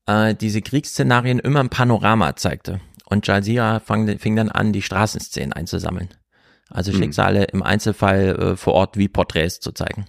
äh, 0.06 0.36
diese 0.36 0.62
Kriegsszenarien 0.62 1.40
immer 1.40 1.62
im 1.62 1.70
Panorama 1.70 2.36
zeigte. 2.36 2.80
Und 3.06 3.28
Jazeera 3.28 3.80
fang, 3.80 4.20
fing 4.20 4.36
dann 4.36 4.50
an, 4.50 4.74
die 4.74 4.82
Straßenszenen 4.82 5.54
einzusammeln. 5.54 6.10
Also 6.70 6.92
hm. 6.92 7.00
Schicksale 7.00 7.46
im 7.46 7.64
Einzelfall 7.64 8.40
äh, 8.40 8.56
vor 8.58 8.74
Ort 8.74 8.98
wie 8.98 9.08
Porträts 9.08 9.60
zu 9.60 9.72
zeigen. 9.72 10.06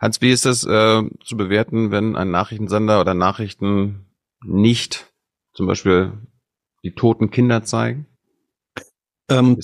Hans, 0.00 0.20
wie 0.20 0.30
ist 0.30 0.44
das 0.44 0.64
äh, 0.64 1.02
zu 1.24 1.36
bewerten, 1.36 1.90
wenn 1.90 2.16
ein 2.16 2.30
Nachrichtensender 2.30 3.00
oder 3.00 3.14
Nachrichten 3.14 4.06
nicht 4.44 5.12
zum 5.54 5.66
Beispiel 5.66 6.12
die 6.84 6.94
toten 6.94 7.30
Kinder 7.30 7.64
zeigen? 7.64 8.06
Ähm, 9.30 9.58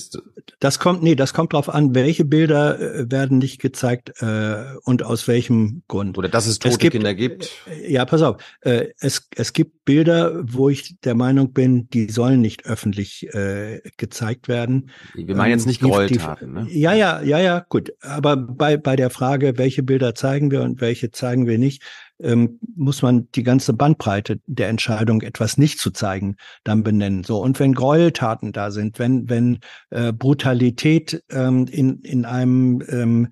das 0.59 0.79
kommt, 0.79 1.01
nee, 1.01 1.15
das 1.15 1.33
kommt 1.33 1.53
drauf 1.53 1.69
an, 1.69 1.95
welche 1.95 2.23
Bilder 2.23 2.79
äh, 2.79 3.11
werden 3.11 3.39
nicht 3.39 3.59
gezeigt 3.59 4.21
äh, 4.21 4.63
und 4.83 5.03
aus 5.03 5.27
welchem 5.27 5.81
Grund. 5.87 6.17
Oder 6.17 6.29
dass 6.29 6.45
es 6.45 6.59
tote 6.59 6.73
es 6.73 6.79
gibt, 6.79 6.93
Kinder 6.93 7.13
gibt. 7.13 7.51
Äh, 7.67 7.91
ja, 7.91 8.05
pass 8.05 8.21
auf. 8.21 8.37
Äh, 8.61 8.87
es, 8.99 9.27
es 9.35 9.53
gibt 9.53 9.85
Bilder, 9.85 10.41
wo 10.43 10.69
ich 10.69 10.99
der 11.01 11.15
Meinung 11.15 11.53
bin, 11.53 11.89
die 11.89 12.09
sollen 12.09 12.41
nicht 12.41 12.65
öffentlich 12.65 13.27
äh, 13.33 13.81
gezeigt 13.97 14.47
werden. 14.47 14.91
Wir 15.13 15.35
meinen 15.35 15.51
jetzt 15.51 15.65
nicht 15.65 15.81
ähm, 15.81 15.89
Gräueltaten, 15.89 16.53
ne? 16.53 16.67
Ja, 16.69 16.93
ja, 16.93 17.21
ja, 17.21 17.39
ja, 17.39 17.65
gut. 17.67 17.91
Aber 18.01 18.35
bei, 18.37 18.77
bei 18.77 18.95
der 18.95 19.09
Frage, 19.09 19.57
welche 19.57 19.83
Bilder 19.83 20.15
zeigen 20.15 20.51
wir 20.51 20.61
und 20.61 20.79
welche 20.79 21.11
zeigen 21.11 21.47
wir 21.47 21.57
nicht, 21.57 21.83
ähm, 22.19 22.59
muss 22.75 23.01
man 23.01 23.29
die 23.31 23.43
ganze 23.43 23.73
Bandbreite 23.73 24.39
der 24.45 24.69
Entscheidung, 24.69 25.21
etwas 25.21 25.57
nicht 25.57 25.79
zu 25.79 25.91
zeigen, 25.91 26.37
dann 26.63 26.83
benennen. 26.83 27.23
So 27.23 27.39
und 27.41 27.59
wenn 27.59 27.73
Gräueltaten 27.73 28.51
da 28.51 28.71
sind, 28.71 28.99
wenn 28.99 29.29
wenn 29.29 29.59
äh, 29.89 30.13
Brutalität 30.13 31.23
ähm, 31.29 31.67
in 31.69 32.01
in 32.01 32.25
einem 32.25 32.81
ähm, 32.89 33.29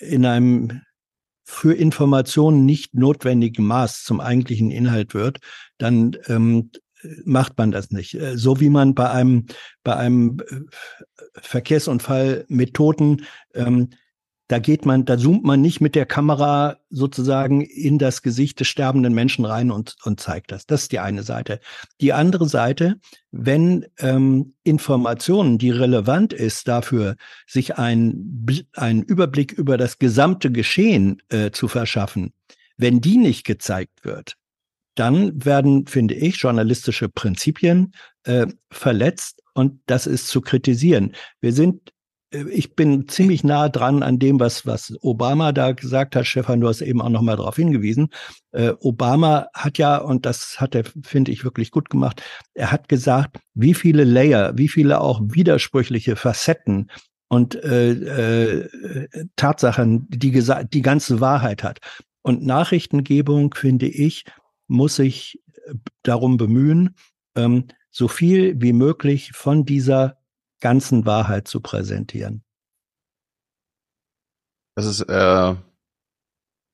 in 0.00 0.24
einem 0.26 0.82
für 1.44 1.74
Informationen 1.74 2.66
nicht 2.66 2.94
notwendigen 2.94 3.64
Maß 3.64 4.02
zum 4.02 4.20
eigentlichen 4.20 4.70
Inhalt 4.70 5.14
wird, 5.14 5.38
dann 5.78 6.16
ähm, 6.26 6.70
macht 7.24 7.56
man 7.56 7.70
das 7.70 7.90
nicht. 7.90 8.14
Äh, 8.14 8.36
so 8.36 8.60
wie 8.60 8.70
man 8.70 8.94
bei 8.94 9.10
einem 9.10 9.46
bei 9.84 9.96
einem 9.96 10.38
äh, 10.40 10.60
Verkehrsunfall 11.40 12.44
mit 12.48 12.74
Toten 12.74 13.24
ähm, 13.54 13.90
da 14.48 14.60
geht 14.60 14.86
man, 14.86 15.04
da 15.04 15.18
zoomt 15.18 15.44
man 15.44 15.60
nicht 15.60 15.80
mit 15.80 15.94
der 15.94 16.06
Kamera 16.06 16.78
sozusagen 16.88 17.62
in 17.62 17.98
das 17.98 18.22
Gesicht 18.22 18.60
des 18.60 18.68
sterbenden 18.68 19.12
Menschen 19.12 19.44
rein 19.44 19.70
und, 19.70 19.96
und 20.04 20.20
zeigt 20.20 20.52
das. 20.52 20.66
Das 20.66 20.82
ist 20.82 20.92
die 20.92 21.00
eine 21.00 21.24
Seite. 21.24 21.60
Die 22.00 22.12
andere 22.12 22.48
Seite, 22.48 22.96
wenn 23.32 23.86
ähm, 23.98 24.54
Informationen, 24.62 25.58
die 25.58 25.70
relevant 25.70 26.32
ist 26.32 26.68
dafür, 26.68 27.16
sich 27.46 27.76
ein, 27.76 28.46
einen 28.74 29.02
Überblick 29.02 29.52
über 29.52 29.76
das 29.76 29.98
gesamte 29.98 30.52
Geschehen 30.52 31.22
äh, 31.28 31.50
zu 31.50 31.66
verschaffen, 31.66 32.32
wenn 32.76 33.00
die 33.00 33.16
nicht 33.16 33.44
gezeigt 33.44 34.04
wird, 34.04 34.36
dann 34.94 35.44
werden, 35.44 35.86
finde 35.86 36.14
ich, 36.14 36.36
journalistische 36.36 37.08
Prinzipien 37.08 37.92
äh, 38.24 38.46
verletzt 38.70 39.42
und 39.54 39.80
das 39.86 40.06
ist 40.06 40.28
zu 40.28 40.40
kritisieren. 40.40 41.14
Wir 41.40 41.52
sind 41.52 41.92
ich 42.30 42.74
bin 42.74 43.08
ziemlich 43.08 43.44
nah 43.44 43.68
dran 43.68 44.02
an 44.02 44.18
dem, 44.18 44.40
was, 44.40 44.66
was 44.66 44.94
Obama 45.00 45.52
da 45.52 45.72
gesagt 45.72 46.16
hat. 46.16 46.26
Stefan, 46.26 46.60
du 46.60 46.68
hast 46.68 46.80
eben 46.80 47.00
auch 47.00 47.08
nochmal 47.08 47.36
darauf 47.36 47.56
hingewiesen. 47.56 48.08
Äh, 48.52 48.72
Obama 48.80 49.46
hat 49.54 49.78
ja, 49.78 49.98
und 49.98 50.26
das 50.26 50.60
hat 50.60 50.74
er, 50.74 50.84
finde 51.02 51.30
ich, 51.30 51.44
wirklich 51.44 51.70
gut 51.70 51.88
gemacht, 51.88 52.22
er 52.54 52.72
hat 52.72 52.88
gesagt, 52.88 53.38
wie 53.54 53.74
viele 53.74 54.04
Layer, 54.04 54.56
wie 54.56 54.68
viele 54.68 55.00
auch 55.00 55.20
widersprüchliche 55.22 56.16
Facetten 56.16 56.90
und 57.28 57.54
äh, 57.54 57.92
äh, 57.92 59.08
Tatsachen 59.36 60.06
die, 60.08 60.32
die 60.72 60.82
ganze 60.82 61.20
Wahrheit 61.20 61.62
hat. 61.62 61.78
Und 62.22 62.44
Nachrichtengebung, 62.44 63.54
finde 63.54 63.86
ich, 63.86 64.24
muss 64.66 64.96
sich 64.96 65.40
äh, 65.66 65.74
darum 66.02 66.36
bemühen, 66.36 66.96
ähm, 67.36 67.66
so 67.90 68.08
viel 68.08 68.60
wie 68.60 68.72
möglich 68.72 69.30
von 69.32 69.64
dieser 69.64 70.15
ganzen 70.60 71.06
Wahrheit 71.06 71.48
zu 71.48 71.60
präsentieren. 71.60 72.42
Das 74.74 74.84
ist 74.84 75.00
äh, 75.02 75.54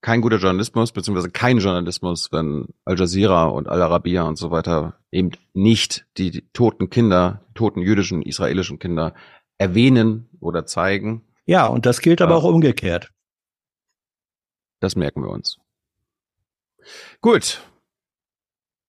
kein 0.02 0.20
guter 0.20 0.36
Journalismus, 0.36 0.92
beziehungsweise 0.92 1.30
kein 1.30 1.58
Journalismus, 1.58 2.32
wenn 2.32 2.68
Al 2.84 2.98
Jazeera 2.98 3.46
und 3.46 3.68
Al 3.68 3.80
Arabiya 3.80 4.24
und 4.24 4.36
so 4.36 4.50
weiter 4.50 4.98
eben 5.12 5.30
nicht 5.54 6.06
die, 6.16 6.30
die 6.30 6.48
toten 6.52 6.90
Kinder, 6.90 7.44
die 7.50 7.54
toten 7.54 7.80
jüdischen, 7.80 8.22
israelischen 8.22 8.80
Kinder 8.80 9.14
erwähnen 9.58 10.28
oder 10.40 10.66
zeigen. 10.66 11.24
Ja, 11.46 11.66
und 11.66 11.86
das 11.86 12.00
gilt 12.00 12.20
aber 12.20 12.36
auch 12.36 12.44
umgekehrt. 12.44 13.12
Das 14.80 14.96
merken 14.96 15.22
wir 15.22 15.30
uns. 15.30 15.58
Gut. 17.20 17.62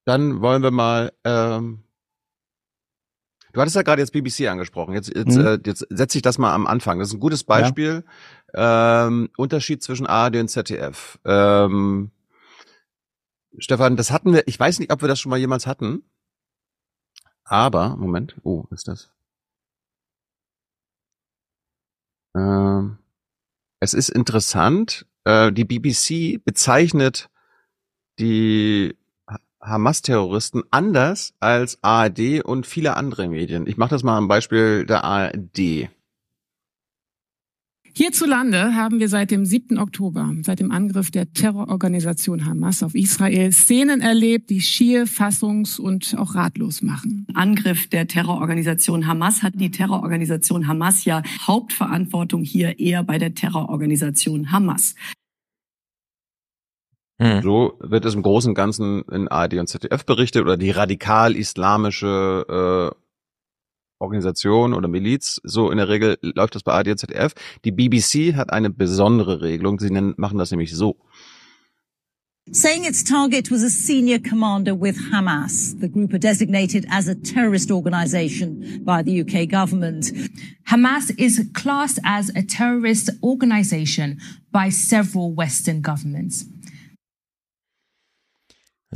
Dann 0.06 0.42
wollen 0.42 0.64
wir 0.64 0.72
mal 0.72 1.14
ähm, 1.24 1.83
Du 3.54 3.62
hattest 3.62 3.76
ja 3.76 3.84
gerade 3.84 4.02
jetzt 4.02 4.12
BBC 4.12 4.48
angesprochen. 4.50 4.96
Jetzt, 4.96 5.16
jetzt, 5.16 5.38
mhm. 5.38 5.46
äh, 5.46 5.60
jetzt 5.64 5.86
setze 5.90 6.18
ich 6.18 6.24
das 6.24 6.40
mal 6.40 6.54
am 6.54 6.66
Anfang. 6.66 6.98
Das 6.98 7.10
ist 7.10 7.14
ein 7.14 7.20
gutes 7.20 7.44
Beispiel. 7.44 8.04
Ja. 8.54 9.08
Ähm, 9.08 9.30
Unterschied 9.38 9.84
zwischen 9.84 10.08
ARD 10.08 10.38
und 10.38 10.48
ZDF. 10.48 11.20
Ähm, 11.24 12.12
Stefan, 13.60 13.96
das 13.96 14.10
hatten 14.10 14.34
wir, 14.34 14.48
ich 14.48 14.60
weiß 14.60 14.80
nicht, 14.80 14.92
ob 14.92 15.02
wir 15.02 15.08
das 15.08 15.20
schon 15.20 15.30
mal 15.30 15.38
jemals 15.38 15.68
hatten. 15.68 16.04
Aber, 17.44 17.96
Moment, 17.96 18.36
oh, 18.44 18.66
ist 18.72 18.88
das? 18.88 19.12
Ähm, 22.36 22.98
es 23.80 23.94
ist 23.94 24.10
interessant, 24.10 25.06
äh, 25.26 25.52
die 25.52 25.66
BBC 25.66 26.44
bezeichnet 26.44 27.30
die 28.18 28.98
Hamas-Terroristen 29.64 30.64
anders 30.72 31.34
als 31.40 31.80
ARD 31.82 32.44
und 32.44 32.68
viele 32.68 32.98
andere 32.98 33.28
Medien. 33.28 33.68
Ich 33.68 33.78
mache 33.78 33.92
das 33.92 34.04
mal 34.04 34.18
am 34.18 34.28
Beispiel 34.28 34.86
der 34.86 35.04
ARD. 35.04 35.90
Hierzulande 37.96 38.74
haben 38.74 39.00
wir 39.00 39.08
seit 39.08 39.30
dem 39.30 39.46
7. 39.46 39.78
Oktober, 39.78 40.34
seit 40.42 40.60
dem 40.60 40.72
Angriff 40.72 41.12
der 41.12 41.32
Terrororganisation 41.32 42.44
Hamas 42.44 42.82
auf 42.82 42.96
Israel, 42.96 43.52
Szenen 43.52 44.02
erlebt, 44.02 44.50
die 44.50 44.62
schier 44.62 45.06
fassungs- 45.06 45.80
und 45.80 46.16
auch 46.18 46.34
ratlos 46.34 46.82
machen. 46.82 47.28
Angriff 47.36 47.88
der 47.90 48.08
Terrororganisation 48.08 49.06
Hamas 49.06 49.44
hat 49.44 49.54
die 49.58 49.70
Terrororganisation 49.70 50.66
Hamas 50.68 51.06
ja 51.06 51.22
Hauptverantwortung 51.46 52.42
hier 52.42 52.80
eher 52.80 53.04
bei 53.04 53.20
der 53.20 53.36
Terrororganisation 53.36 54.52
Hamas. 54.52 54.96
Mhm. 57.20 57.42
So 57.42 57.78
wird 57.80 58.06
es 58.06 58.16
im 58.16 58.24
Großen 58.24 58.50
und 58.50 58.56
Ganzen 58.56 59.04
in 59.12 59.28
ARD 59.28 59.56
und 59.56 59.68
ZDF 59.68 60.06
berichtet 60.06 60.42
oder 60.42 60.58
die 60.58 60.72
radikal-islamische 60.72 62.92
äh, 62.92 62.96
Organisation 64.00 64.74
oder 64.74 64.88
Miliz. 64.88 65.40
So 65.44 65.72
in 65.72 65.78
der 65.78 65.90
Regel 65.90 66.18
läuft 66.22 66.56
das 66.56 66.64
bei 66.64 66.74
ARD 66.74 66.90
und 66.90 66.98
ZDF. 66.98 67.34
Die 67.66 67.72
BBC 67.72 68.36
hat 68.36 68.52
eine 68.52 68.70
besondere 68.70 69.42
Regelung. 69.42 69.80
Sie 69.80 69.90
nennen, 69.90 70.14
machen 70.18 70.38
das 70.38 70.52
nämlich 70.52 70.76
so. 70.76 70.98
Saying 72.52 72.84
its 72.84 73.06
target 73.06 73.50
was 73.52 73.64
a 73.64 73.70
senior 73.70 74.20
commander 74.20 74.76
with 74.76 74.98
Hamas. 75.14 75.80
The 75.80 75.88
group 75.88 76.12
are 76.12 76.20
designated 76.20 76.86
as 76.92 77.08
a 77.08 77.16
terrorist 77.16 77.72
organization 77.72 78.84
by 78.84 79.02
the 79.02 79.22
UK 79.22 79.50
government. 79.50 80.12
Hamas 80.68 81.10
is 81.18 81.42
classed 81.54 82.00
as 82.04 82.30
a 82.36 82.44
terrorist 82.44 83.10
organization 83.24 84.20
by 84.52 84.70
several 84.70 85.34
Western 85.34 85.82
governments. 85.82 86.44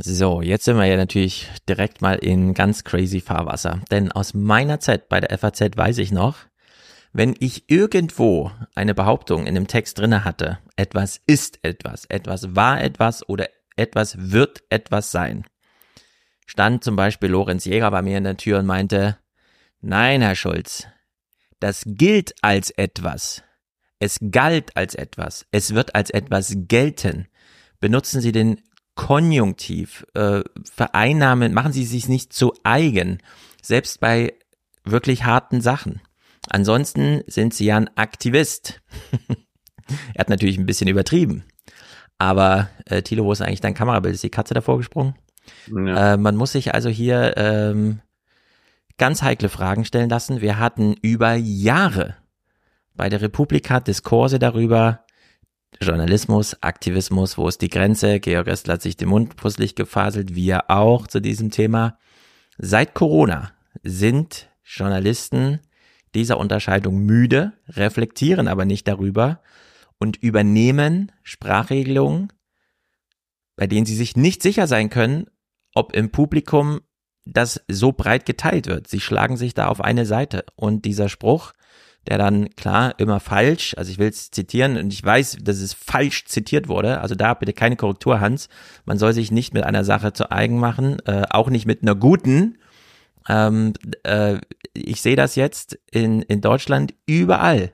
So, 0.00 0.42
jetzt 0.42 0.64
sind 0.64 0.76
wir 0.76 0.84
ja 0.84 0.96
natürlich 0.96 1.48
direkt 1.68 2.02
mal 2.02 2.18
in 2.18 2.54
ganz 2.54 2.84
crazy 2.84 3.20
Fahrwasser. 3.20 3.80
Denn 3.90 4.12
aus 4.12 4.32
meiner 4.32 4.78
Zeit 4.78 5.08
bei 5.08 5.20
der 5.20 5.36
FAZ 5.36 5.76
weiß 5.76 5.98
ich 5.98 6.12
noch, 6.12 6.36
wenn 7.12 7.34
ich 7.40 7.68
irgendwo 7.68 8.52
eine 8.76 8.94
Behauptung 8.94 9.46
in 9.46 9.56
dem 9.56 9.66
Text 9.66 9.98
drinne 9.98 10.24
hatte, 10.24 10.58
etwas 10.76 11.20
ist 11.26 11.58
etwas, 11.62 12.04
etwas 12.04 12.54
war 12.54 12.80
etwas 12.80 13.28
oder 13.28 13.48
etwas 13.76 14.16
wird 14.18 14.62
etwas 14.70 15.10
sein, 15.10 15.44
stand 16.46 16.84
zum 16.84 16.94
Beispiel 16.94 17.30
Lorenz 17.30 17.64
Jäger 17.64 17.90
bei 17.90 18.02
mir 18.02 18.18
in 18.18 18.24
der 18.24 18.36
Tür 18.36 18.60
und 18.60 18.66
meinte, 18.66 19.18
nein, 19.80 20.22
Herr 20.22 20.36
Schulz, 20.36 20.86
das 21.58 21.82
gilt 21.84 22.34
als 22.42 22.70
etwas. 22.70 23.42
Es 23.98 24.18
galt 24.30 24.76
als 24.76 24.94
etwas. 24.94 25.46
Es 25.50 25.74
wird 25.74 25.96
als 25.96 26.10
etwas 26.10 26.54
gelten. 26.54 27.26
Benutzen 27.80 28.20
Sie 28.20 28.30
den 28.30 28.60
Konjunktiv, 28.98 30.04
äh, 30.14 30.42
vereinnahmen, 30.74 31.54
machen 31.54 31.72
Sie 31.72 31.84
sich 31.84 32.08
nicht 32.08 32.32
zu 32.32 32.52
eigen, 32.64 33.18
selbst 33.62 34.00
bei 34.00 34.34
wirklich 34.82 35.24
harten 35.24 35.60
Sachen. 35.60 36.02
Ansonsten 36.50 37.22
sind 37.28 37.54
Sie 37.54 37.66
ja 37.66 37.76
ein 37.76 37.96
Aktivist. 37.96 38.82
er 40.14 40.18
hat 40.18 40.28
natürlich 40.28 40.58
ein 40.58 40.66
bisschen 40.66 40.88
übertrieben. 40.88 41.44
Aber 42.18 42.70
äh, 42.86 43.02
Thilo, 43.02 43.24
wo 43.24 43.30
ist 43.30 43.40
eigentlich 43.40 43.60
dein 43.60 43.74
Kamerabild? 43.74 44.16
Ist 44.16 44.24
die 44.24 44.30
Katze 44.30 44.52
davor 44.52 44.78
gesprungen? 44.78 45.14
Ja. 45.68 46.14
Äh, 46.14 46.16
man 46.16 46.34
muss 46.34 46.50
sich 46.50 46.74
also 46.74 46.88
hier 46.88 47.34
ähm, 47.36 48.00
ganz 48.96 49.22
heikle 49.22 49.48
Fragen 49.48 49.84
stellen 49.84 50.10
lassen. 50.10 50.40
Wir 50.40 50.58
hatten 50.58 50.94
über 51.02 51.34
Jahre 51.34 52.16
bei 52.96 53.08
der 53.08 53.22
Republika 53.22 53.78
Diskurse 53.78 54.40
darüber, 54.40 55.04
Journalismus, 55.80 56.62
Aktivismus, 56.62 57.38
wo 57.38 57.46
ist 57.46 57.60
die 57.60 57.68
Grenze? 57.68 58.20
Georg 58.20 58.46
Restler 58.46 58.74
hat 58.74 58.82
sich 58.82 58.96
den 58.96 59.08
Mund 59.08 59.36
pusselig 59.36 59.74
gefaselt, 59.74 60.34
wir 60.34 60.70
auch 60.70 61.06
zu 61.06 61.20
diesem 61.20 61.50
Thema. 61.50 61.98
Seit 62.56 62.94
Corona 62.94 63.52
sind 63.82 64.50
Journalisten 64.64 65.60
dieser 66.14 66.38
Unterscheidung 66.38 66.98
müde, 66.98 67.52
reflektieren 67.68 68.48
aber 68.48 68.64
nicht 68.64 68.88
darüber 68.88 69.40
und 69.98 70.16
übernehmen 70.16 71.12
Sprachregelungen, 71.22 72.32
bei 73.56 73.66
denen 73.66 73.86
sie 73.86 73.96
sich 73.96 74.16
nicht 74.16 74.42
sicher 74.42 74.66
sein 74.66 74.90
können, 74.90 75.26
ob 75.74 75.94
im 75.94 76.10
Publikum 76.10 76.80
das 77.24 77.62
so 77.68 77.92
breit 77.92 78.26
geteilt 78.26 78.66
wird. 78.66 78.88
Sie 78.88 79.00
schlagen 79.00 79.36
sich 79.36 79.54
da 79.54 79.68
auf 79.68 79.80
eine 79.80 80.06
Seite 80.06 80.44
und 80.56 80.84
dieser 80.84 81.08
Spruch, 81.08 81.52
der 82.08 82.16
dann 82.16 82.48
klar 82.56 82.94
immer 82.98 83.20
falsch, 83.20 83.74
also 83.76 83.90
ich 83.90 83.98
will 83.98 84.08
es 84.08 84.30
zitieren 84.30 84.78
und 84.78 84.92
ich 84.92 85.04
weiß, 85.04 85.38
dass 85.42 85.58
es 85.58 85.74
falsch 85.74 86.24
zitiert 86.24 86.66
wurde, 86.66 87.00
also 87.00 87.14
da 87.14 87.34
bitte 87.34 87.52
keine 87.52 87.76
Korrektur, 87.76 88.20
Hans. 88.20 88.48
Man 88.86 88.98
soll 88.98 89.12
sich 89.12 89.30
nicht 89.30 89.52
mit 89.52 89.64
einer 89.64 89.84
Sache 89.84 90.14
zu 90.14 90.30
eigen 90.30 90.58
machen, 90.58 90.98
äh, 91.04 91.24
auch 91.28 91.50
nicht 91.50 91.66
mit 91.66 91.82
einer 91.82 91.94
guten. 91.94 92.58
Ähm, 93.28 93.74
äh, 94.04 94.38
ich 94.72 95.02
sehe 95.02 95.16
das 95.16 95.36
jetzt 95.36 95.78
in, 95.90 96.22
in 96.22 96.40
Deutschland 96.40 96.94
überall, 97.04 97.72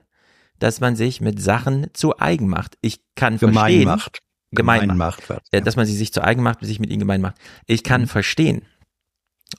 dass 0.59 0.81
man 0.81 0.97
sich 0.97 1.21
mit 1.21 1.41
Sachen 1.41 1.87
zu 1.93 2.19
eigen 2.19 2.49
macht. 2.49 2.77
Ich 2.81 2.99
kann 3.15 3.37
gemein 3.37 3.55
verstehen. 3.55 3.85
Macht. 3.85 4.19
Gemein, 4.51 4.81
gemein 4.81 4.97
macht. 4.97 5.29
macht 5.29 5.43
ja. 5.53 5.61
Dass 5.61 5.75
man 5.77 5.85
sie 5.85 5.95
sich 5.95 6.11
zu 6.11 6.21
eigen 6.21 6.43
macht, 6.43 6.59
sich 6.61 6.79
mit 6.79 6.89
ihnen 6.89 6.99
gemein 6.99 7.21
macht. 7.21 7.37
Ich 7.67 7.83
kann 7.83 8.01
mhm. 8.01 8.07
verstehen, 8.07 8.63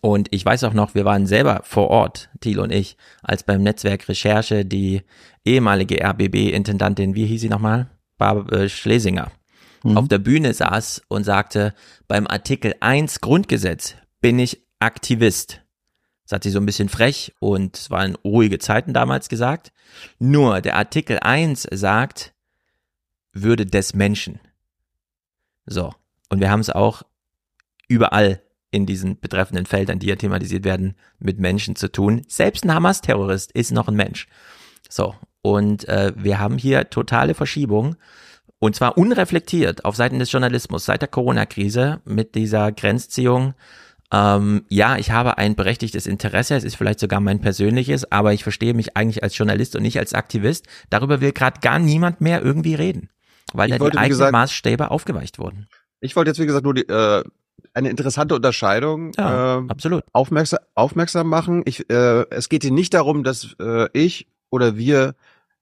und 0.01 0.29
ich 0.31 0.45
weiß 0.45 0.65
auch 0.65 0.73
noch, 0.73 0.95
wir 0.95 1.05
waren 1.05 1.27
selber 1.27 1.61
vor 1.65 1.89
Ort, 1.89 2.31
Thiel 2.41 2.61
und 2.61 2.73
ich, 2.73 2.97
als 3.23 3.43
beim 3.43 3.63
Netzwerk 3.63 4.09
Recherche 4.09 4.65
die 4.65 5.03
ehemalige 5.45 6.03
RBB-Intendantin, 6.03 7.15
wie 7.15 7.27
hieß 7.27 7.41
sie 7.41 7.49
nochmal? 7.49 7.89
Barbara 8.19 8.63
äh, 8.63 8.69
Schlesinger, 8.69 9.31
mhm. 9.83 9.97
auf 9.97 10.09
der 10.09 10.19
Bühne 10.19 10.53
saß 10.55 11.03
und 11.09 11.25
sagte, 11.25 11.75
beim 12.09 12.27
Artikel 12.27 12.75
1 12.81 13.21
Grundgesetz 13.21 13.95
bin 14.21 14.39
ich 14.39 14.63
Aktivist. 14.79 15.63
Das 16.25 16.33
hat 16.33 16.43
sie 16.43 16.51
so 16.51 16.59
ein 16.59 16.67
bisschen 16.67 16.89
frech 16.89 17.35
und 17.39 17.77
es 17.77 17.91
waren 17.91 18.17
ruhige 18.17 18.59
Zeiten 18.59 18.93
damals 18.93 19.29
gesagt. 19.29 19.73
Nur 20.19 20.61
der 20.61 20.77
Artikel 20.77 21.19
1 21.21 21.69
sagt, 21.71 22.35
Würde 23.33 23.67
des 23.67 23.95
Menschen. 23.95 24.41
So. 25.67 25.93
Und 26.29 26.41
wir 26.41 26.51
haben 26.51 26.61
es 26.61 26.71
auch 26.71 27.03
überall 27.87 28.43
in 28.71 28.87
diesen 28.87 29.19
betreffenden 29.21 29.67
Feldern, 29.67 29.99
die 29.99 30.07
ja 30.09 30.17
thematisiert 30.17 30.65
werden, 30.65 30.97
mit 31.19 31.39
Menschen 31.39 31.77
zu 31.77 31.91
tun. 31.91 32.23
Selbst 32.29 32.65
ein 32.65 32.75
Hamas-Terrorist 32.75 33.53
ist 33.53 33.73
noch 33.73 33.89
ein 33.89 33.95
Mensch. 33.97 34.27
So, 34.89 35.15
und 35.43 35.89
äh, 35.89 36.13
wir 36.17 36.39
haben 36.39 36.59
hier 36.59 36.91
totale 36.91 37.35
Verschiebung 37.35 37.97
und 38.59 38.75
zwar 38.75 38.97
unreflektiert 38.99 39.85
auf 39.85 39.97
Seiten 39.97 40.19
des 40.19 40.33
Journalismus 40.33 40.85
seit 40.85 41.03
der 41.03 41.09
Corona-Krise 41.09 42.01
mit 42.05 42.35
dieser 42.35 42.73
Grenzziehung 42.73 43.55
Ähm, 44.13 44.65
ja, 44.69 44.97
ich 44.99 45.11
habe 45.11 45.37
ein 45.37 45.57
berechtigtes 45.57 46.07
Interesse, 46.07 46.55
es 46.55 46.63
ist 46.63 46.77
vielleicht 46.77 47.01
sogar 47.01 47.19
mein 47.21 47.41
persönliches, 47.41 48.11
aber 48.13 48.33
ich 48.33 48.45
verstehe 48.45 48.73
mich 48.73 48.97
eigentlich 48.97 49.25
als 49.25 49.37
Journalist 49.37 49.75
und 49.75 49.83
nicht 49.83 49.99
als 49.99 50.15
Aktivist. 50.15 50.67
Darüber 50.91 51.21
will 51.21 51.33
gerade 51.33 51.59
gar 51.61 51.81
niemand 51.81 52.21
mehr 52.21 52.41
irgendwie 52.41 52.77
reden, 52.77 53.11
weil 53.53 53.69
Ich 53.69 53.75
da 53.75 53.81
wollte, 53.81 53.97
die 53.97 53.99
eigenen 53.99 54.19
gesagt- 54.19 54.33
Maßstäbe 54.33 54.93
aufgeweicht 54.93 55.41
wurden. 55.41 55.67
Ich 56.01 56.15
wollte 56.15 56.31
jetzt, 56.31 56.39
wie 56.39 56.47
gesagt, 56.47 56.63
nur 56.63 56.75
die, 56.75 56.89
äh, 56.89 57.25
eine 57.77 57.91
interessante 57.91 58.35
Unterscheidung 58.35 59.13
Ja, 59.17 59.59
äh, 59.59 59.65
absolut. 59.69 60.03
Aufmerksam, 60.13 60.61
aufmerksam 60.75 61.29
machen. 61.29 61.63
Ich, 61.67 61.89
äh, 61.91 62.25
es 62.31 62.49
geht 62.49 62.63
hier 62.63 62.73
nicht 62.73 62.95
darum, 62.95 63.23
dass 63.23 63.55
äh, 63.61 63.89
ich 63.93 64.29
oder 64.51 64.77
wir 64.77 65.15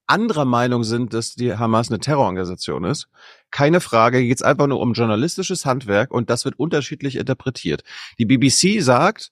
anderer 0.07 0.45
Meinung 0.45 0.83
sind, 0.83 1.13
dass 1.13 1.35
die 1.35 1.55
Hamas 1.55 1.89
eine 1.89 1.99
Terrororganisation 1.99 2.83
ist. 2.83 3.07
Keine 3.51 3.81
Frage, 3.81 4.19
hier 4.19 4.27
geht 4.27 4.37
es 4.37 4.43
einfach 4.43 4.67
nur 4.67 4.79
um 4.79 4.93
journalistisches 4.93 5.65
Handwerk 5.65 6.11
und 6.11 6.29
das 6.29 6.45
wird 6.45 6.57
unterschiedlich 6.57 7.17
interpretiert. 7.17 7.83
Die 8.17 8.25
BBC 8.25 8.81
sagt, 8.81 9.31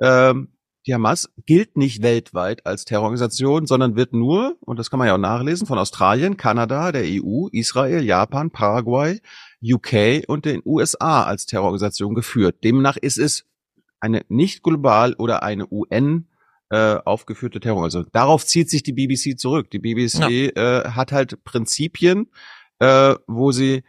ähm, 0.00 0.54
die 0.86 0.94
Hamas 0.94 1.30
gilt 1.44 1.76
nicht 1.76 2.02
weltweit 2.02 2.64
als 2.64 2.86
Terrororganisation, 2.86 3.66
sondern 3.66 3.94
wird 3.94 4.14
nur, 4.14 4.56
und 4.60 4.78
das 4.78 4.90
kann 4.90 4.98
man 4.98 5.06
ja 5.06 5.14
auch 5.14 5.18
nachlesen, 5.18 5.66
von 5.66 5.78
Australien, 5.78 6.38
Kanada, 6.38 6.90
der 6.90 7.02
EU, 7.04 7.48
Israel, 7.52 8.02
Japan, 8.02 8.50
Paraguay, 8.50 9.20
UK 9.62 10.24
und 10.28 10.44
den 10.44 10.62
USA 10.64 11.24
als 11.24 11.46
Terrororganisation 11.46 12.14
geführt. 12.14 12.62
Demnach 12.64 12.96
ist 12.96 13.18
es 13.18 13.44
eine 14.00 14.22
nicht 14.28 14.62
global 14.62 15.14
oder 15.14 15.42
eine 15.42 15.66
UN 15.70 16.28
äh, 16.70 16.96
aufgeführte 17.04 17.60
Terrororganisation. 17.60 18.10
Darauf 18.12 18.46
zieht 18.46 18.70
sich 18.70 18.82
die 18.82 18.92
BBC 18.92 19.38
zurück. 19.38 19.70
Die 19.70 19.78
BBC 19.78 20.56
äh, 20.56 20.90
hat 20.90 21.12
halt 21.12 21.42
Prinzipien, 21.44 22.30
äh, 22.78 23.14
wo 23.26 23.52
sie, 23.52 23.82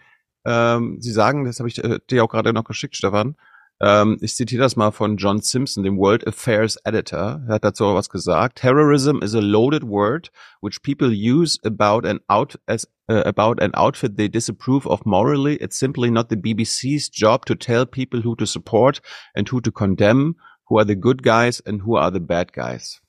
ähm, 0.45 0.97
sie 0.99 1.11
sagen, 1.11 1.45
das 1.45 1.59
habe 1.59 1.69
ich 1.69 1.83
äh, 1.83 1.99
dir 2.09 2.23
auch 2.23 2.29
gerade 2.29 2.53
noch 2.53 2.63
geschickt, 2.63 2.95
Stefan, 2.95 3.35
ähm, 3.81 4.17
ich 4.21 4.35
zitiere 4.35 4.63
das 4.63 4.75
mal 4.75 4.91
von 4.91 5.17
John 5.17 5.41
Simpson, 5.41 5.83
dem 5.83 5.97
World 5.97 6.27
Affairs 6.27 6.77
Editor. 6.83 7.41
Er 7.47 7.55
hat 7.55 7.63
dazu 7.63 7.85
auch 7.85 7.95
was 7.95 8.09
gesagt. 8.09 8.59
Terrorism 8.59 9.21
is 9.21 9.33
a 9.33 9.39
loaded 9.39 9.83
word 9.83 10.31
which 10.61 10.81
people 10.81 11.09
use 11.09 11.59
about 11.63 12.05
an 12.07 12.19
out 12.27 12.59
as 12.67 12.87
uh, 13.09 13.23
about 13.25 13.61
an 13.61 13.73
outfit 13.73 14.17
they 14.17 14.27
disapprove 14.27 14.85
of 14.85 15.05
morally. 15.05 15.55
It's 15.55 15.77
simply 15.77 16.11
not 16.11 16.29
the 16.29 16.35
BBC's 16.35 17.09
job 17.09 17.45
to 17.45 17.55
tell 17.55 17.85
people 17.85 18.21
who 18.21 18.35
to 18.35 18.45
support 18.45 18.99
and 19.33 19.47
who 19.47 19.61
to 19.61 19.71
condemn, 19.71 20.35
who 20.67 20.77
are 20.77 20.85
the 20.85 20.95
good 20.95 21.23
guys 21.23 21.61
and 21.65 21.81
who 21.81 21.95
are 21.95 22.11
the 22.11 22.19
bad 22.19 22.51
guys. 22.51 23.01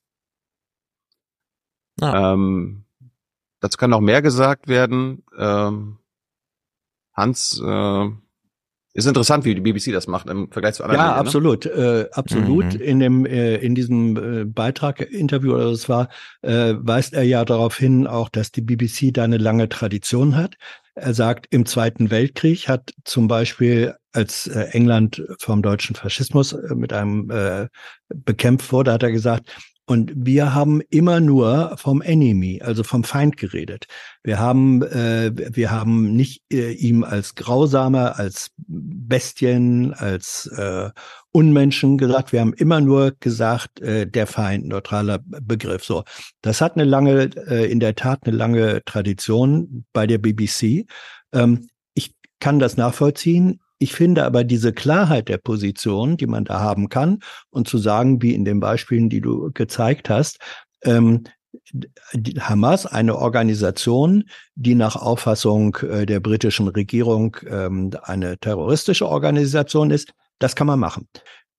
Ähm, 2.01 2.85
dazu 3.61 3.77
kann 3.77 3.91
noch 3.91 4.01
mehr 4.01 4.23
gesagt 4.23 4.69
werden. 4.69 5.25
Ähm, 5.37 5.99
Hans, 7.13 7.61
äh, 7.61 8.11
ist 8.93 9.07
interessant, 9.07 9.45
wie 9.45 9.55
die 9.55 9.61
BBC 9.61 9.93
das 9.93 10.07
macht 10.07 10.29
im 10.29 10.51
Vergleich 10.51 10.75
zu 10.75 10.83
anderen 10.85 11.01
Ja, 11.01 11.07
Medien, 11.09 11.23
ne? 11.23 11.27
absolut, 11.27 11.67
äh, 11.67 12.09
absolut. 12.13 12.75
Mhm. 12.75 12.81
In 12.81 12.99
dem 12.99 13.27
äh, 13.27 13.57
in 13.57 13.75
diesem 13.75 14.17
äh, 14.17 14.45
Beitrag 14.45 15.01
Interview 15.01 15.55
oder 15.55 15.67
es 15.67 15.89
war 15.89 16.09
äh, 16.43 16.75
weist 16.77 17.13
er 17.15 17.23
ja 17.23 17.45
darauf 17.45 17.77
hin, 17.77 18.07
auch 18.07 18.29
dass 18.29 18.51
die 18.51 18.63
BBC 18.63 19.13
da 19.13 19.25
eine 19.25 19.39
lange 19.39 19.69
Tradition 19.69 20.37
hat. 20.37 20.57
Er 20.95 21.15
sagt, 21.15 21.47
im 21.51 21.67
Zweiten 21.67 22.11
Weltkrieg 22.11 22.69
hat 22.69 22.91
zum 23.05 23.29
Beispiel, 23.29 23.95
als 24.13 24.49
äh, 24.49 24.65
England 24.73 25.23
vom 25.39 25.63
deutschen 25.63 25.95
Faschismus 25.95 26.53
äh, 26.53 26.75
mit 26.75 26.93
einem 26.93 27.31
äh, 27.31 27.69
bekämpft 28.09 28.73
wurde, 28.73 28.93
hat 28.93 29.05
er 29.05 29.13
gesagt, 29.13 29.51
und 29.91 30.13
wir 30.15 30.55
haben 30.55 30.83
immer 30.91 31.19
nur 31.19 31.75
vom 31.77 32.01
Enemy, 32.01 32.63
also 32.63 32.85
vom 32.85 33.03
Feind 33.03 33.37
geredet. 33.37 33.87
Wir 34.23 34.39
haben, 34.39 34.83
äh, 34.83 35.33
wir 35.35 35.73
haben 35.73 36.15
nicht 36.15 36.45
äh, 36.53 36.71
ihm 36.71 37.03
als 37.03 37.35
Grausamer, 37.35 38.17
als 38.17 38.53
Bestien, 38.57 39.93
als 39.93 40.47
äh, 40.47 40.91
Unmenschen 41.33 41.99
gesagt. 41.99 42.31
Wir 42.31 42.41
haben 42.41 42.53
immer 42.53 42.81
nur 42.81 43.17
gesagt, 43.19 43.81
äh, 43.81 44.07
der 44.07 44.29
Feind, 44.29 44.69
neutraler 44.69 45.19
Begriff. 45.25 45.85
So, 45.85 46.05
das 46.41 46.61
hat 46.61 46.77
eine 46.77 46.85
lange, 46.85 47.29
äh, 47.49 47.69
in 47.69 47.81
der 47.81 47.97
Tat 47.97 48.21
eine 48.27 48.37
lange 48.37 48.85
Tradition 48.85 49.87
bei 49.93 50.07
der 50.07 50.19
BBC. 50.19 50.87
Ähm, 51.33 51.69
ich 51.95 52.15
kann 52.39 52.61
das 52.61 52.77
nachvollziehen. 52.77 53.61
Ich 53.83 53.95
finde 53.95 54.27
aber 54.27 54.45
diese 54.45 54.75
Klarheit 54.75 55.29
der 55.31 55.39
Position, 55.39 56.19
die 56.19 56.27
man 56.27 56.45
da 56.45 56.61
haben 56.61 56.91
kann, 56.91 57.21
und 57.49 57.67
zu 57.67 57.79
sagen, 57.79 58.21
wie 58.21 58.35
in 58.35 58.45
den 58.45 58.61
Beispielen, 58.61 59.09
die 59.09 59.23
du 59.23 59.51
gezeigt 59.55 60.11
hast, 60.11 60.39
ähm, 60.85 61.25
Hamas, 62.39 62.85
eine 62.85 63.17
Organisation, 63.17 64.25
die 64.55 64.75
nach 64.75 64.97
Auffassung 64.97 65.77
äh, 65.77 66.05
der 66.05 66.21
britischen 66.21 66.69
Regierung 66.69 67.39
ähm, 67.49 67.91
eine 68.03 68.37
terroristische 68.39 69.09
Organisation 69.09 69.91
ist, 69.91 70.13
das 70.39 70.55
kann 70.55 70.67
man 70.67 70.79
machen. 70.79 71.09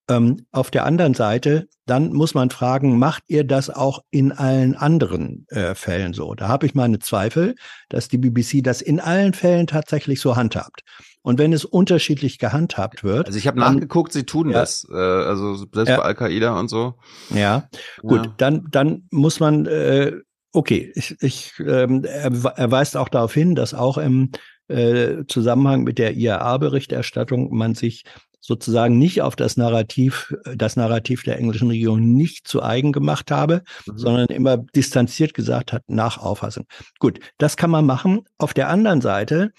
Ähm, 0.08 0.46
auf 0.52 0.70
der 0.70 0.86
anderen 0.86 1.16
Seite, 1.16 1.68
dann 1.88 2.14
muss 2.14 2.36
man 2.36 2.52
fragen, 2.52 3.00
macht 3.00 3.24
ihr 3.28 3.44
das 3.44 3.72
auch 3.72 4.04
in 4.12 4.32
allen 4.32 4.76
anderen 4.76 5.48
äh, 5.50 5.74
Fällen 5.74 6.14
so? 6.14 6.36
Da 6.36 6.48
habe 6.48 6.68
ich 6.68 6.76
meine 6.76 7.00
Zweifel, 7.00 7.56
dass 7.90 8.10
die 8.10 8.20
BBC 8.20 8.64
das 8.64 8.82
in 8.82 9.00
allen 9.00 9.34
Fällen 9.34 9.66
tatsächlich 9.66 10.22
so 10.22 10.36
handhabt. 10.36 10.84
Und 11.24 11.38
wenn 11.38 11.54
es 11.54 11.66
unterschiedlich 11.66 12.40
gehandhabt 12.40 13.04
wird. 13.04 13.28
Also 13.28 13.38
ich 13.38 13.46
habe 13.48 13.60
nachgeguckt, 13.60 14.12
sie 14.12 14.26
tun 14.26 14.50
Ja. 14.50 14.60
das. 14.62 14.88
Äh, 14.92 14.96
also 14.96 15.56
selbst 15.56 15.90
Ja. 15.90 15.98
bei 15.98 16.04
Al-Qaida 16.04 16.60
und 16.60 16.70
so. 16.70 16.96
Ja, 17.30 17.68
gut, 18.02 18.26
Ja. 18.26 18.34
dann 18.38 18.68
dann 18.72 19.04
muss 19.12 19.40
man 19.40 19.66
äh, 19.68 20.14
okay, 20.54 20.92
ich, 20.96 21.16
ich 21.22 21.54
ähm, 21.60 22.04
er, 22.04 22.32
er 22.56 22.72
weist 22.72 22.98
auch 22.98 23.08
darauf 23.10 23.34
hin, 23.34 23.56
dass 23.56 23.74
auch 23.74 23.98
im 23.98 24.32
äh, 24.68 25.26
Zusammenhang 25.28 25.84
mit 25.84 25.98
der 25.98 26.16
IAA-Berichterstattung 26.16 27.56
man 27.56 27.76
sich 27.76 28.04
sozusagen 28.40 28.98
nicht 28.98 29.22
auf 29.22 29.36
das 29.36 29.56
Narrativ, 29.58 30.34
das 30.56 30.76
Narrativ 30.76 31.22
der 31.24 31.38
englischen 31.38 31.68
Regierung 31.68 32.14
nicht 32.14 32.48
zu 32.48 32.64
eigen 32.64 32.92
gemacht 32.92 33.30
habe, 33.30 33.62
sondern 33.86 34.28
immer 34.28 34.58
distanziert 34.58 35.34
gesagt 35.36 35.72
hat, 35.74 35.84
nach 35.88 36.18
Auffassung. 36.18 36.66
Gut, 37.00 37.20
das 37.38 37.56
kann 37.56 37.70
man 37.70 37.86
machen. 37.86 38.22
Auf 38.40 38.54
der 38.56 38.70
anderen 38.70 39.02
Seite, 39.02 39.52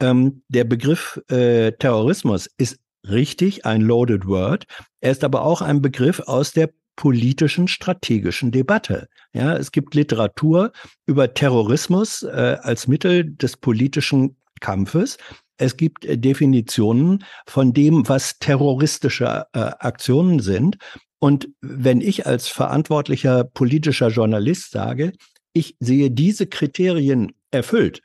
ähm, 0.00 0.42
der 0.48 0.64
Begriff 0.64 1.20
äh, 1.28 1.72
Terrorismus 1.72 2.48
ist 2.58 2.78
richtig 3.08 3.64
ein 3.64 3.82
loaded 3.82 4.26
word. 4.26 4.64
Er 5.00 5.12
ist 5.12 5.24
aber 5.24 5.42
auch 5.42 5.62
ein 5.62 5.80
Begriff 5.80 6.20
aus 6.20 6.52
der 6.52 6.70
politischen 6.96 7.66
strategischen 7.66 8.50
Debatte. 8.50 9.08
Ja, 9.32 9.56
es 9.56 9.72
gibt 9.72 9.94
Literatur 9.94 10.72
über 11.06 11.32
Terrorismus 11.32 12.22
äh, 12.22 12.58
als 12.60 12.88
Mittel 12.88 13.24
des 13.24 13.56
politischen 13.56 14.36
Kampfes. 14.60 15.16
Es 15.56 15.76
gibt 15.76 16.04
äh, 16.04 16.18
Definitionen 16.18 17.24
von 17.46 17.72
dem, 17.72 18.08
was 18.08 18.38
terroristische 18.38 19.46
äh, 19.52 19.58
Aktionen 19.58 20.40
sind. 20.40 20.76
Und 21.20 21.48
wenn 21.60 22.00
ich 22.00 22.26
als 22.26 22.48
verantwortlicher 22.48 23.44
politischer 23.44 24.08
Journalist 24.08 24.70
sage, 24.70 25.12
ich 25.52 25.76
sehe 25.80 26.10
diese 26.10 26.46
Kriterien 26.46 27.32
erfüllt 27.50 28.02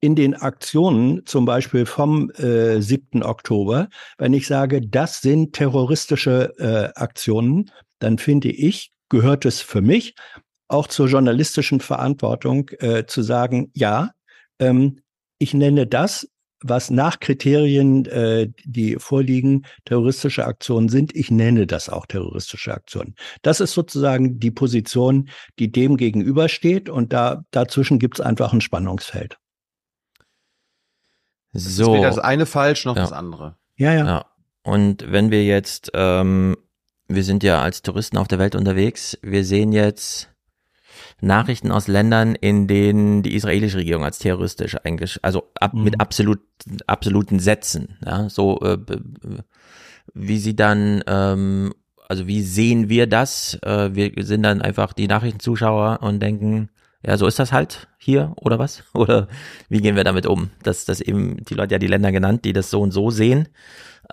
in 0.00 0.14
den 0.14 0.34
Aktionen, 0.34 1.26
zum 1.26 1.44
Beispiel 1.44 1.86
vom 1.86 2.30
äh, 2.30 2.80
7. 2.80 3.22
Oktober, 3.22 3.88
wenn 4.16 4.32
ich 4.32 4.46
sage, 4.46 4.80
das 4.80 5.20
sind 5.20 5.54
terroristische 5.54 6.54
äh, 6.58 6.98
Aktionen, 7.00 7.70
dann 7.98 8.18
finde 8.18 8.50
ich, 8.50 8.92
gehört 9.08 9.44
es 9.44 9.60
für 9.60 9.80
mich 9.80 10.14
auch 10.68 10.86
zur 10.86 11.08
journalistischen 11.08 11.80
Verantwortung 11.80 12.68
äh, 12.78 13.06
zu 13.06 13.22
sagen, 13.22 13.70
ja, 13.74 14.10
ähm, 14.58 15.00
ich 15.38 15.54
nenne 15.54 15.86
das, 15.86 16.28
was 16.62 16.90
nach 16.90 17.20
Kriterien, 17.20 18.04
äh, 18.06 18.48
die 18.64 18.96
vorliegen, 18.98 19.64
terroristische 19.84 20.44
Aktionen 20.44 20.88
sind. 20.88 21.14
Ich 21.14 21.30
nenne 21.30 21.66
das 21.66 21.88
auch 21.88 22.06
terroristische 22.06 22.74
Aktionen. 22.74 23.14
Das 23.42 23.60
ist 23.60 23.72
sozusagen 23.72 24.40
die 24.40 24.50
Position, 24.50 25.28
die 25.58 25.70
dem 25.70 25.96
gegenübersteht 25.96 26.88
und 26.88 27.12
da 27.12 27.44
dazwischen 27.52 27.98
gibt 27.98 28.18
es 28.18 28.26
einfach 28.26 28.52
ein 28.52 28.60
Spannungsfeld. 28.60 29.38
So. 31.58 31.92
Ist 31.94 31.98
weder 31.98 32.08
das 32.08 32.18
eine 32.18 32.46
falsch 32.46 32.84
noch 32.84 32.96
Ja. 32.96 33.02
das 33.02 33.12
andere. 33.12 33.56
Ja, 33.76 33.92
ja. 33.94 34.06
Ja. 34.06 34.24
Und 34.62 35.10
wenn 35.10 35.30
wir 35.30 35.44
jetzt, 35.44 35.90
ähm, 35.94 36.56
wir 37.08 37.24
sind 37.24 37.42
ja 37.42 37.62
als 37.62 37.82
Touristen 37.82 38.18
auf 38.18 38.28
der 38.28 38.38
Welt 38.38 38.54
unterwegs, 38.54 39.18
wir 39.22 39.44
sehen 39.44 39.72
jetzt 39.72 40.28
Nachrichten 41.20 41.72
aus 41.72 41.88
Ländern, 41.88 42.34
in 42.34 42.66
denen 42.66 43.22
die 43.22 43.34
israelische 43.34 43.78
Regierung 43.78 44.04
als 44.04 44.18
terroristisch 44.18 44.76
eigentlich, 44.84 45.18
also 45.22 45.50
ab, 45.58 45.74
Mhm. 45.74 45.84
mit 45.84 46.00
absolut, 46.00 46.40
absoluten 46.86 47.40
Sätzen, 47.40 47.96
ja, 48.04 48.28
so 48.28 48.60
äh, 48.60 48.78
wie 50.14 50.38
sie 50.38 50.54
dann, 50.56 51.02
ähm, 51.06 51.72
also 52.08 52.26
wie 52.26 52.42
sehen 52.42 52.88
wir 52.88 53.06
das? 53.06 53.58
Äh, 53.62 53.94
wir 53.94 54.12
sind 54.24 54.42
dann 54.42 54.62
einfach 54.62 54.92
die 54.92 55.06
Nachrichtenzuschauer 55.08 55.98
und 56.02 56.20
denken, 56.20 56.68
ja, 57.04 57.16
so 57.16 57.26
ist 57.26 57.38
das 57.38 57.52
halt 57.52 57.88
hier 57.98 58.32
oder 58.36 58.58
was? 58.58 58.82
Oder 58.94 59.28
wie 59.68 59.80
gehen 59.80 59.96
wir 59.96 60.04
damit 60.04 60.26
um? 60.26 60.50
Dass 60.62 60.84
das 60.84 61.00
eben 61.00 61.44
die 61.44 61.54
Leute 61.54 61.74
ja 61.74 61.78
die 61.78 61.86
Länder 61.86 62.12
genannt, 62.12 62.44
die 62.44 62.52
das 62.52 62.70
so 62.70 62.80
und 62.80 62.90
so 62.90 63.10
sehen. 63.10 63.48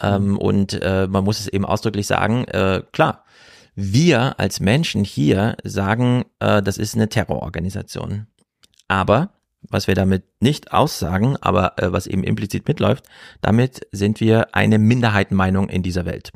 Ähm, 0.01 0.37
und 0.37 0.73
äh, 0.81 1.07
man 1.07 1.23
muss 1.23 1.39
es 1.39 1.47
eben 1.47 1.65
ausdrücklich 1.65 2.05
sagen, 2.05 2.45
äh, 2.45 2.83
klar, 2.91 3.23
wir 3.75 4.39
als 4.39 4.59
Menschen 4.59 5.03
hier 5.03 5.57
sagen, 5.63 6.25
äh, 6.39 6.61
das 6.61 6.77
ist 6.77 6.95
eine 6.95 7.09
Terrororganisation. 7.09 8.27
Aber 8.87 9.31
was 9.69 9.87
wir 9.87 9.95
damit 9.95 10.23
nicht 10.41 10.71
aussagen, 10.71 11.37
aber 11.37 11.79
äh, 11.79 11.91
was 11.91 12.07
eben 12.07 12.23
implizit 12.23 12.67
mitläuft, 12.67 13.05
damit 13.41 13.87
sind 13.91 14.19
wir 14.19 14.53
eine 14.55 14.77
Minderheitenmeinung 14.77 15.69
in 15.69 15.83
dieser 15.83 16.05
Welt. 16.05 16.31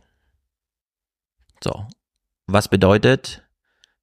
So. 1.63 1.85
Was 2.47 2.67
bedeutet, 2.67 3.43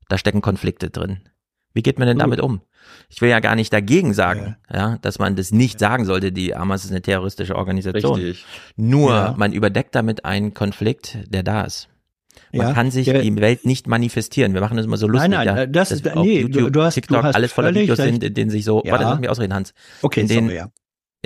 da 0.09 0.19
stecken 0.19 0.41
Konflikte 0.41 0.91
drin. 0.91 1.29
Wie 1.77 1.83
geht 1.83 1.99
man 1.99 2.09
denn 2.09 2.19
damit 2.19 2.41
um? 2.41 2.63
Ich 3.11 3.21
will 3.21 3.29
ja 3.29 3.41
gar 3.41 3.55
nicht 3.55 3.71
dagegen 3.71 4.15
sagen, 4.15 4.57
ja, 4.73 4.97
dass 5.03 5.19
man 5.19 5.37
das 5.37 5.53
nicht 5.53 5.79
sagen 5.79 6.07
sollte, 6.07 6.33
die 6.33 6.55
Hamas 6.55 6.85
ist 6.87 6.91
eine 6.91 7.03
terroristische 7.03 7.55
Organisation. 7.55 8.15
Richtig. 8.19 8.47
Nur, 8.77 9.11
Ja. 9.11 9.35
man 9.37 9.53
überdeckt 9.53 9.95
damit 9.95 10.25
einen 10.25 10.55
Konflikt, 10.55 11.19
der 11.29 11.43
da 11.43 11.63
ist. 11.65 11.89
Man 12.53 12.69
Ja, 12.69 12.73
kann 12.73 12.91
sich 12.91 13.07
die 13.07 13.37
Welt 13.41 13.67
nicht 13.67 13.87
manifestieren. 13.89 14.55
Wir 14.55 14.63
machen 14.63 14.79
das 14.79 14.87
immer 14.87 14.97
so 14.97 15.07
lustig. 15.07 15.31
Nein, 15.31 15.47
nein, 15.47 15.57
ja, 15.59 15.67
das- 15.67 15.93
auf 16.07 16.25
nee, 16.25 16.41
YouTube, 16.41 16.65
du- 16.65 16.71
du 16.71 16.83
hast- 16.83 16.95
TikTok, 16.95 17.21
du 17.21 17.23
hast 17.25 17.35
alles 17.35 17.53
voller 17.53 17.75
Videos 17.75 17.99
sind, 17.99 18.25
in 18.25 18.33
denen 18.33 18.51
sich 18.51 18.65
so, 18.65 18.83
Ja. 18.85 18.93
warte, 18.93 19.05
lass 19.05 19.21
mich 19.21 19.29
ausreden, 19.29 19.53
Hans. 19.53 19.75
Okay, 20.01 20.21
in 20.23 20.29
denen, 20.29 20.47
sorry, 20.49 20.57
ja. 20.57 20.71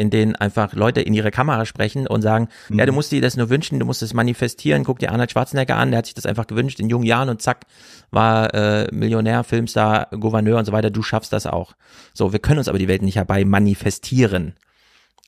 In 0.01 0.11
denen 0.11 0.34
einfach 0.34 0.72
Leute 0.72 1.01
in 1.03 1.14
ihre 1.14 1.30
Kamera 1.30 1.66
sprechen 1.66 2.07
und 2.07 2.22
sagen, 2.22 2.48
ja, 2.70 2.84
Mhm. 2.84 2.86
du 2.86 2.92
musst 2.92 3.12
dir 3.12 3.20
das 3.20 3.36
nur 3.36 3.51
wünschen, 3.51 3.78
du 3.78 3.86
musst 3.86 4.03
es 4.03 4.14
manifestieren, 4.14 4.82
guck 4.82 4.98
dir 4.98 5.12
Arnold 5.12 5.30
Schwarzenegger 5.30 5.76
an, 5.76 5.90
der 5.90 5.98
hat 5.98 6.07
sich 6.07 6.14
das 6.14 6.26
einfach 6.26 6.46
gewünscht 6.46 6.80
in 6.80 6.88
jungen 6.88 7.05
Jahren 7.05 7.28
und 7.28 7.42
zack, 7.42 7.66
war 8.11 8.53
äh, 8.55 8.88
Millionär, 8.92 9.44
Filmstar, 9.44 10.09
Gouverneur 10.18 10.59
und 10.59 10.64
so 10.64 10.72
weiter, 10.72 10.90
du 10.90 11.03
schaffst 11.03 11.32
das 11.32 11.46
auch. 11.46 11.74
So, 12.14 12.32
wir 12.32 12.40
können 12.40 12.59
uns 12.59 12.68
aber 12.68 12.78
die 12.78 12.88
Welt 12.88 13.03
nicht 13.03 13.16
herbei 13.16 13.44
manifestieren. 13.44 14.55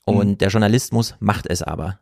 Und 0.05 0.27
Mhm. 0.31 0.37
der 0.39 0.49
Journalismus 0.49 1.15
macht 1.19 1.47
es 1.47 1.61
aber. 1.61 1.99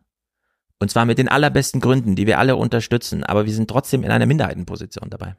Und 0.79 0.89
zwar 0.89 1.05
mit 1.05 1.19
den 1.19 1.27
allerbesten 1.27 1.79
Gründen, 1.81 2.15
die 2.15 2.25
wir 2.25 2.39
alle 2.39 2.55
unterstützen, 2.55 3.23
aber 3.23 3.45
wir 3.45 3.53
sind 3.53 3.69
trotzdem 3.69 4.03
in 4.03 4.09
einer 4.09 4.25
Minderheitenposition 4.25 5.09
dabei. 5.11 5.35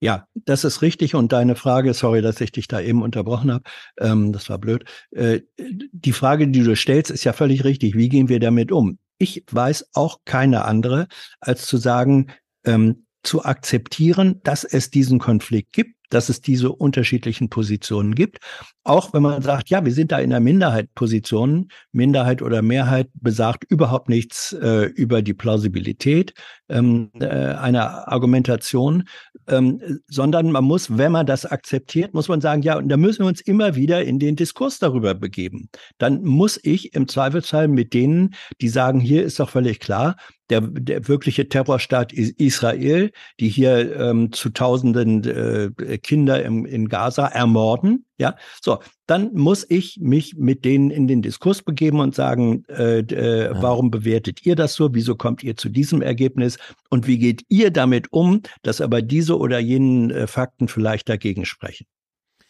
Ja, 0.00 0.26
das 0.34 0.64
ist 0.64 0.82
richtig. 0.82 1.14
Und 1.14 1.32
deine 1.32 1.56
Frage, 1.56 1.92
sorry, 1.92 2.22
dass 2.22 2.40
ich 2.40 2.52
dich 2.52 2.68
da 2.68 2.80
eben 2.80 3.02
unterbrochen 3.02 3.52
habe, 3.52 3.64
ähm, 3.98 4.32
das 4.32 4.48
war 4.48 4.58
blöd. 4.58 4.84
Äh, 5.10 5.40
die 5.58 6.12
Frage, 6.12 6.48
die 6.48 6.62
du 6.62 6.76
stellst, 6.76 7.10
ist 7.10 7.24
ja 7.24 7.32
völlig 7.32 7.64
richtig. 7.64 7.96
Wie 7.96 8.08
gehen 8.08 8.28
wir 8.28 8.38
damit 8.38 8.70
um? 8.70 8.98
Ich 9.18 9.44
weiß 9.50 9.90
auch 9.94 10.18
keine 10.24 10.64
andere, 10.64 11.08
als 11.40 11.66
zu 11.66 11.76
sagen, 11.78 12.28
ähm, 12.64 13.06
zu 13.24 13.44
akzeptieren, 13.44 14.40
dass 14.44 14.62
es 14.62 14.90
diesen 14.90 15.18
Konflikt 15.18 15.72
gibt, 15.72 15.97
dass 16.08 16.28
es 16.28 16.40
diese 16.40 16.72
unterschiedlichen 16.72 17.48
Positionen 17.48 18.14
gibt. 18.14 18.38
Auch 18.84 19.12
wenn 19.12 19.22
man 19.22 19.42
sagt, 19.42 19.70
ja, 19.70 19.84
wir 19.84 19.92
sind 19.92 20.12
da 20.12 20.18
in 20.18 20.30
der 20.30 20.40
Minderheitposition, 20.40 21.68
Minderheit 21.92 22.42
oder 22.42 22.62
Mehrheit 22.62 23.08
besagt 23.14 23.64
überhaupt 23.70 24.08
nichts 24.08 24.52
äh, 24.52 24.84
über 24.84 25.22
die 25.22 25.34
Plausibilität 25.34 26.34
ähm, 26.68 27.10
äh, 27.20 27.26
einer 27.26 28.08
Argumentation, 28.08 29.04
ähm, 29.46 30.00
sondern 30.08 30.50
man 30.50 30.64
muss, 30.64 30.96
wenn 30.96 31.12
man 31.12 31.26
das 31.26 31.46
akzeptiert, 31.46 32.14
muss 32.14 32.28
man 32.28 32.40
sagen, 32.40 32.62
ja, 32.62 32.78
und 32.78 32.88
da 32.88 32.96
müssen 32.96 33.20
wir 33.20 33.28
uns 33.28 33.40
immer 33.40 33.74
wieder 33.74 34.04
in 34.04 34.18
den 34.18 34.36
Diskurs 34.36 34.78
darüber 34.78 35.14
begeben. 35.14 35.68
Dann 35.98 36.22
muss 36.22 36.58
ich 36.62 36.94
im 36.94 37.08
Zweifelsfall 37.08 37.68
mit 37.68 37.94
denen, 37.94 38.34
die 38.60 38.68
sagen, 38.68 39.00
hier 39.00 39.24
ist 39.24 39.40
doch 39.40 39.50
völlig 39.50 39.80
klar, 39.80 40.16
der, 40.50 40.62
der 40.62 41.08
wirkliche 41.08 41.48
Terrorstaat 41.48 42.12
ist 42.12 42.38
Israel, 42.40 43.10
die 43.40 43.48
hier 43.48 43.96
ähm, 43.96 44.32
zu 44.32 44.50
Tausenden 44.50 45.24
äh, 45.24 45.98
Kinder 45.98 46.42
im, 46.42 46.64
in 46.64 46.88
Gaza 46.88 47.26
ermorden. 47.26 48.04
Ja, 48.18 48.36
so, 48.60 48.78
dann 49.06 49.32
muss 49.32 49.64
ich 49.68 49.98
mich 50.00 50.34
mit 50.36 50.64
denen 50.64 50.90
in 50.90 51.06
den 51.06 51.22
Diskurs 51.22 51.62
begeben 51.62 52.00
und 52.00 52.14
sagen, 52.14 52.64
äh, 52.68 52.98
äh, 52.98 53.50
warum 53.60 53.90
bewertet 53.92 54.44
ihr 54.44 54.56
das 54.56 54.74
so? 54.74 54.92
Wieso 54.92 55.14
kommt 55.14 55.44
ihr 55.44 55.56
zu 55.56 55.68
diesem 55.68 56.02
Ergebnis? 56.02 56.58
Und 56.90 57.06
wie 57.06 57.18
geht 57.18 57.42
ihr 57.48 57.70
damit 57.70 58.12
um, 58.12 58.42
dass 58.62 58.80
aber 58.80 59.02
diese 59.02 59.38
oder 59.38 59.60
jenen 59.60 60.10
äh, 60.10 60.26
Fakten 60.26 60.66
vielleicht 60.66 61.08
dagegen 61.08 61.44
sprechen? 61.44 61.86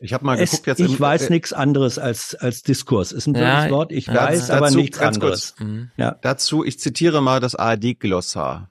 Ich 0.01 0.13
habe 0.13 0.25
mal 0.25 0.39
Es, 0.39 0.51
geguckt 0.53 0.67
jetzt. 0.69 0.81
ich 0.81 0.93
im- 0.93 1.01
weiß 1.01 1.27
äh, 1.27 1.33
nichts 1.33 1.53
anderes 1.53 1.99
als, 1.99 2.35
als 2.37 2.63
Diskurs. 2.63 3.11
Ist 3.13 3.27
ein 3.27 3.33
blödes 3.33 3.65
Ja, 3.65 3.71
Wort, 3.71 3.91
ich 3.93 4.07
ja, 4.07 4.15
weiß 4.15 4.47
dazu- 4.47 4.53
aber 4.53 4.71
nichts 4.71 4.99
ganz 4.99 5.17
anderes. 5.17 5.57
kurz. 5.57 5.69
Mhm. 5.69 5.91
Ja. 5.97 6.13
Dazu, 6.23 6.65
ich 6.65 6.79
zitiere 6.79 7.21
mal 7.21 7.41
das 7.41 7.57
ARD-Glossar. 7.57 8.71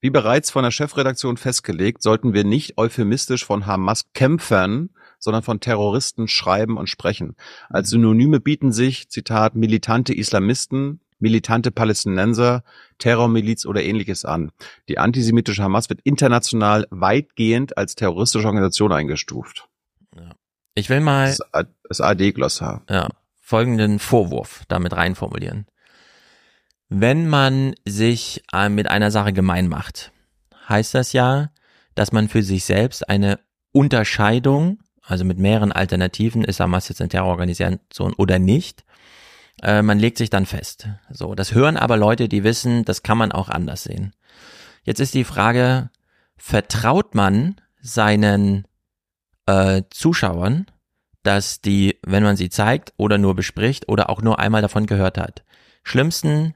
Wie 0.00 0.10
bereits 0.10 0.50
von 0.50 0.64
der 0.64 0.72
Chefredaktion 0.72 1.36
festgelegt, 1.36 2.02
sollten 2.02 2.32
wir 2.34 2.42
nicht 2.42 2.76
euphemistisch 2.78 3.44
von 3.44 3.66
Hamas-Kämpfern, 3.66 4.90
sondern 5.20 5.44
von 5.44 5.60
Terroristen 5.60 6.26
schreiben 6.26 6.76
und 6.76 6.88
sprechen. 6.88 7.36
Als 7.68 7.90
Synonyme 7.90 8.40
bieten 8.40 8.72
sich, 8.72 9.08
Zitat, 9.08 9.54
militante 9.54 10.12
Islamisten, 10.12 11.00
militante 11.20 11.70
Palästinenser, 11.70 12.64
Terrormiliz 12.98 13.64
oder 13.64 13.84
ähnliches 13.84 14.24
an. 14.24 14.50
Die 14.88 14.98
antisemitische 14.98 15.62
Hamas 15.62 15.88
wird 15.88 16.00
international 16.02 16.88
weitgehend 16.90 17.78
als 17.78 17.94
terroristische 17.94 18.48
Organisation 18.48 18.90
eingestuft. 18.90 19.68
Ich 20.74 20.88
will 20.88 21.00
mal 21.00 21.26
Das, 21.28 21.40
A- 21.54 21.64
das 21.88 22.00
ARD-Glossar. 22.00 22.82
ja, 22.88 23.08
folgenden 23.40 23.98
Vorwurf 23.98 24.62
damit 24.68 24.94
reinformulieren. 24.94 25.66
Wenn 26.88 27.28
man 27.28 27.74
sich 27.86 28.42
äh, 28.52 28.68
mit 28.68 28.88
einer 28.88 29.10
Sache 29.10 29.32
gemein 29.32 29.68
macht, 29.68 30.12
heißt 30.68 30.94
das 30.94 31.12
ja, 31.12 31.50
dass 31.94 32.12
man 32.12 32.28
für 32.28 32.42
sich 32.42 32.64
selbst 32.64 33.08
eine 33.08 33.38
Unterscheidung, 33.72 34.78
also 35.02 35.24
mit 35.24 35.38
mehreren 35.38 35.72
Alternativen, 35.72 36.44
ist 36.44 36.60
Hamas 36.60 36.88
jetzt 36.88 37.00
eine 37.00 37.08
Terrororganisation 37.08 38.12
oder 38.14 38.38
nicht, 38.38 38.84
äh, 39.62 39.82
man 39.82 39.98
legt 39.98 40.18
sich 40.18 40.30
dann 40.30 40.46
fest. 40.46 40.88
So, 41.10 41.34
das 41.34 41.52
hören 41.54 41.76
aber 41.76 41.96
Leute, 41.96 42.28
die 42.28 42.44
wissen, 42.44 42.84
das 42.84 43.02
kann 43.02 43.18
man 43.18 43.32
auch 43.32 43.48
anders 43.48 43.84
sehen. 43.84 44.14
Jetzt 44.84 45.00
ist 45.00 45.14
die 45.14 45.24
Frage, 45.24 45.90
vertraut 46.36 47.14
man 47.14 47.56
seinen 47.80 48.66
äh, 49.46 49.82
Zuschauern, 49.90 50.66
dass 51.22 51.60
die, 51.60 51.98
wenn 52.02 52.22
man 52.22 52.36
sie 52.36 52.50
zeigt 52.50 52.92
oder 52.96 53.18
nur 53.18 53.34
bespricht 53.34 53.88
oder 53.88 54.10
auch 54.10 54.22
nur 54.22 54.38
einmal 54.38 54.62
davon 54.62 54.86
gehört 54.86 55.18
hat, 55.18 55.44
schlimmsten, 55.82 56.54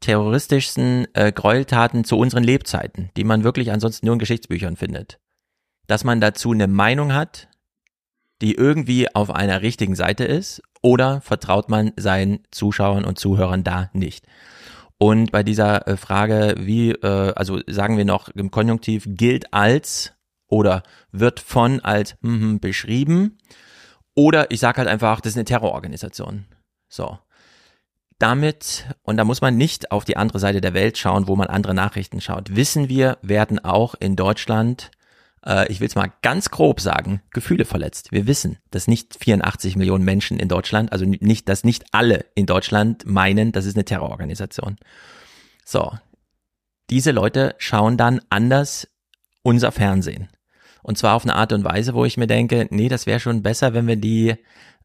terroristischsten 0.00 1.08
äh, 1.14 1.32
Gräueltaten 1.32 2.04
zu 2.04 2.16
unseren 2.18 2.44
Lebzeiten, 2.44 3.10
die 3.16 3.24
man 3.24 3.44
wirklich 3.44 3.72
ansonsten 3.72 4.06
nur 4.06 4.14
in 4.14 4.20
Geschichtsbüchern 4.20 4.76
findet, 4.76 5.18
dass 5.86 6.04
man 6.04 6.20
dazu 6.20 6.52
eine 6.52 6.68
Meinung 6.68 7.14
hat, 7.14 7.48
die 8.40 8.54
irgendwie 8.54 9.12
auf 9.14 9.30
einer 9.30 9.62
richtigen 9.62 9.96
Seite 9.96 10.24
ist, 10.24 10.62
oder 10.80 11.20
vertraut 11.22 11.68
man 11.68 11.92
seinen 11.96 12.40
Zuschauern 12.52 13.04
und 13.04 13.18
Zuhörern 13.18 13.64
da 13.64 13.90
nicht? 13.92 14.26
Und 14.98 15.32
bei 15.32 15.42
dieser 15.42 15.86
äh, 15.86 15.96
Frage, 15.96 16.54
wie, 16.58 16.90
äh, 16.90 17.32
also 17.34 17.60
sagen 17.66 17.96
wir 17.96 18.04
noch 18.04 18.28
im 18.28 18.50
Konjunktiv, 18.50 19.04
gilt 19.06 19.52
als 19.52 20.12
oder 20.48 20.82
wird 21.12 21.40
von 21.40 21.80
als 21.80 22.16
mhm, 22.20 22.60
beschrieben, 22.60 23.38
oder 24.18 24.50
ich 24.50 24.58
sage 24.58 24.78
halt 24.78 24.88
einfach, 24.88 25.20
das 25.20 25.34
ist 25.34 25.36
eine 25.36 25.44
Terrororganisation. 25.44 26.46
So. 26.88 27.20
Damit, 28.18 28.86
und 29.02 29.16
da 29.16 29.22
muss 29.22 29.40
man 29.40 29.56
nicht 29.56 29.92
auf 29.92 30.04
die 30.04 30.16
andere 30.16 30.40
Seite 30.40 30.60
der 30.60 30.74
Welt 30.74 30.98
schauen, 30.98 31.28
wo 31.28 31.36
man 31.36 31.46
andere 31.46 31.72
Nachrichten 31.72 32.20
schaut, 32.20 32.56
wissen 32.56 32.88
wir, 32.88 33.18
werden 33.22 33.60
auch 33.60 33.94
in 33.94 34.16
Deutschland, 34.16 34.90
äh, 35.46 35.70
ich 35.70 35.78
will 35.78 35.86
es 35.86 35.94
mal 35.94 36.12
ganz 36.22 36.50
grob 36.50 36.80
sagen, 36.80 37.22
Gefühle 37.30 37.64
verletzt. 37.64 38.10
Wir 38.10 38.26
wissen, 38.26 38.58
dass 38.72 38.88
nicht 38.88 39.16
84 39.22 39.76
Millionen 39.76 40.04
Menschen 40.04 40.40
in 40.40 40.48
Deutschland, 40.48 40.90
also 40.90 41.04
nicht, 41.04 41.48
dass 41.48 41.62
nicht 41.62 41.84
alle 41.92 42.24
in 42.34 42.46
Deutschland 42.46 43.06
meinen, 43.06 43.52
das 43.52 43.66
ist 43.66 43.76
eine 43.76 43.84
Terrororganisation. 43.84 44.78
So. 45.64 45.92
Diese 46.90 47.12
Leute 47.12 47.54
schauen 47.58 47.96
dann 47.96 48.20
anders 48.30 48.88
unser 49.42 49.70
Fernsehen. 49.70 50.28
Und 50.82 50.98
zwar 50.98 51.14
auf 51.14 51.24
eine 51.24 51.34
Art 51.34 51.52
und 51.52 51.64
Weise, 51.64 51.94
wo 51.94 52.04
ich 52.04 52.16
mir 52.16 52.26
denke, 52.26 52.66
nee, 52.70 52.88
das 52.88 53.06
wäre 53.06 53.20
schon 53.20 53.42
besser, 53.42 53.74
wenn 53.74 53.86
wir 53.86 53.96
die, 53.96 54.36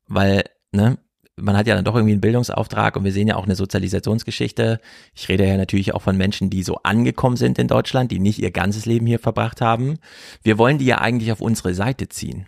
weil, 0.08 0.44
ne, 0.72 0.98
man 1.36 1.58
hat 1.58 1.68
ja 1.68 1.76
dann 1.76 1.86
doch 1.86 1.96
irgendwie 1.96 2.14
einen 2.14 2.22
Bildungsauftrag 2.22 2.96
und 2.96 3.04
wir 3.04 3.12
sehen 3.12 3.28
ja 3.28 3.36
auch 3.36 3.46
eine 3.46 3.56
Sozialisationsgeschichte. 3.56 4.80
Ich 5.16 5.30
rede 5.30 5.48
ja 5.48 5.58
natürlich 5.58 5.94
auch 5.94 6.02
von 6.02 6.18
Menschen, 6.18 6.50
die 6.50 6.64
so 6.64 6.78
angekommen 6.84 7.38
sind 7.38 7.58
in 7.58 7.68
Deutschland, 7.68 8.12
die 8.12 8.20
nicht 8.20 8.40
ihr 8.40 8.52
ganzes 8.52 8.86
Leben 8.86 9.08
hier 9.08 9.20
verbracht 9.20 9.62
haben. 9.62 9.98
Wir 10.44 10.58
wollen 10.58 10.78
die 10.78 10.86
ja 10.86 11.00
eigentlich 11.00 11.32
auf 11.32 11.42
unsere 11.42 11.74
Seite 11.74 12.08
ziehen. 12.10 12.46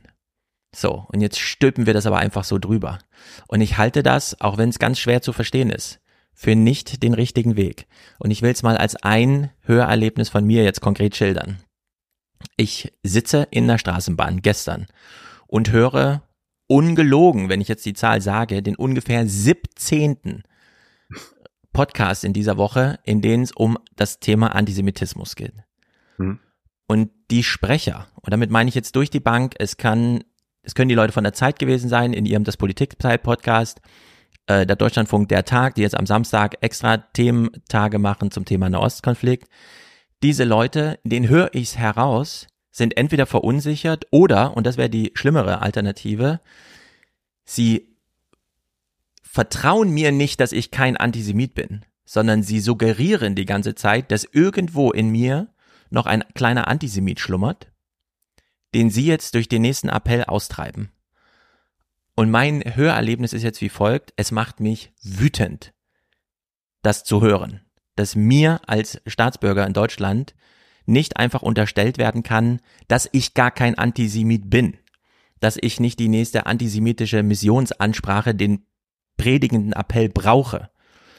So, 0.76 1.06
und 1.08 1.22
jetzt 1.22 1.40
stülpen 1.40 1.86
wir 1.86 1.94
das 1.94 2.06
aber 2.06 2.18
einfach 2.18 2.44
so 2.44 2.60
drüber. 2.60 3.00
Und 3.48 3.62
ich 3.62 3.78
halte 3.78 4.04
das, 4.04 4.40
auch 4.42 4.58
wenn 4.58 4.70
es 4.70 4.78
ganz 4.78 5.00
schwer 5.00 5.22
zu 5.22 5.34
verstehen 5.34 5.72
ist, 5.72 6.00
für 6.34 6.54
nicht 6.56 7.02
den 7.02 7.14
richtigen 7.14 7.56
Weg. 7.56 7.88
Und 8.20 8.30
ich 8.30 8.42
will 8.42 8.52
es 8.52 8.62
mal 8.62 8.78
als 8.78 8.98
ein 8.98 9.52
Hörerlebnis 9.62 10.30
von 10.30 10.46
mir 10.46 10.64
jetzt 10.64 10.82
konkret 10.82 11.16
schildern. 11.16 11.60
Ich 12.58 12.94
sitze 13.04 13.48
in 13.52 13.68
der 13.68 13.78
Straßenbahn 13.78 14.42
gestern 14.42 14.88
und 15.48 15.72
höre 15.72 16.24
ungelogen, 16.68 17.50
wenn 17.50 17.62
ich 17.62 17.68
jetzt 17.68 17.86
die 17.86 17.94
Zahl 17.94 18.22
sage, 18.22 18.62
den 18.64 18.76
ungefähr 18.76 19.28
17. 19.28 20.44
Podcast 21.74 22.24
in 22.24 22.34
dieser 22.34 22.58
Woche, 22.58 23.00
in 23.04 23.22
denen 23.22 23.44
es 23.44 23.52
um 23.52 23.78
das 23.96 24.20
Thema 24.20 24.56
Antisemitismus 24.56 25.36
geht. 25.36 25.54
Mhm. 26.18 26.40
Und 26.88 27.12
die 27.32 27.44
Sprecher, 27.44 28.08
und 28.22 28.32
damit 28.32 28.50
meine 28.50 28.70
ich 28.70 28.76
jetzt 28.76 28.96
durch 28.96 29.10
die 29.10 29.20
Bank, 29.20 29.56
es 29.60 29.78
kann, 29.78 30.24
es 30.64 30.74
können 30.74 30.90
die 30.90 30.96
Leute 30.96 31.14
von 31.14 31.24
der 31.24 31.34
Zeit 31.34 31.60
gewesen 31.60 31.90
sein, 31.90 32.14
in 32.14 32.26
ihrem 32.26 32.44
Das 32.44 32.58
Politikzeit-Podcast, 32.58 33.82
äh, 34.48 34.66
der 34.66 34.76
Deutschlandfunk 34.76 35.28
Der 35.30 35.44
Tag, 35.44 35.76
die 35.76 35.82
jetzt 35.82 35.98
am 35.98 36.06
Samstag 36.06 36.56
extra 36.62 36.98
Thementage 36.98 38.00
machen 38.00 38.32
zum 38.32 38.46
Thema 38.46 38.70
Nahostkonflikt. 38.70 39.50
Diese 40.24 40.44
Leute, 40.44 41.00
denen 41.04 41.30
höre 41.30 41.54
ich's 41.54 41.78
heraus, 41.78 42.48
sind 42.72 42.98
entweder 42.98 43.26
verunsichert 43.26 44.06
oder, 44.12 44.56
und 44.58 44.66
das 44.66 44.78
wäre 44.78 44.90
die 44.90 45.12
schlimmere 45.14 45.62
Alternative, 45.62 46.42
sie 47.46 47.96
vertrauen 49.22 49.90
mir 49.92 50.12
nicht, 50.12 50.40
dass 50.40 50.52
ich 50.52 50.72
kein 50.72 50.98
Antisemit 50.98 51.54
bin, 51.56 51.86
sondern 52.06 52.44
sie 52.44 52.60
suggerieren 52.60 53.36
die 53.36 53.46
ganze 53.46 53.76
Zeit, 53.76 54.12
dass 54.12 54.24
irgendwo 54.24 54.92
in 54.92 55.10
mir 55.10 55.54
noch 55.90 56.06
ein 56.06 56.24
kleiner 56.34 56.68
Antisemit 56.68 57.20
schlummert, 57.20 57.72
den 58.74 58.90
Sie 58.90 59.06
jetzt 59.06 59.34
durch 59.34 59.48
den 59.48 59.62
nächsten 59.62 59.90
Appell 59.90 60.26
austreiben. 60.26 60.92
Und 62.16 62.30
mein 62.30 62.62
Hörerlebnis 62.64 63.34
ist 63.34 63.44
jetzt 63.44 63.62
wie 63.62 63.70
folgt, 63.70 64.14
es 64.16 64.32
macht 64.32 64.60
mich 64.60 64.94
wütend, 65.02 65.74
das 66.82 67.04
zu 67.04 67.22
hören, 67.22 67.62
dass 67.96 68.16
mir 68.16 68.62
als 68.68 69.02
Staatsbürger 69.06 69.66
in 69.66 69.74
Deutschland 69.74 70.36
nicht 70.86 71.18
einfach 71.18 71.42
unterstellt 71.42 71.98
werden 71.98 72.24
kann, 72.24 72.60
dass 72.88 73.10
ich 73.12 73.34
gar 73.34 73.52
kein 73.52 73.78
Antisemit 73.78 74.50
bin, 74.50 74.78
dass 75.40 75.58
ich 75.60 75.80
nicht 75.80 76.00
die 76.00 76.10
nächste 76.10 76.46
antisemitische 76.46 77.24
Missionsansprache, 77.24 78.36
den 78.36 78.66
predigenden 79.18 79.74
Appell 79.74 80.10
brauche, 80.10 80.70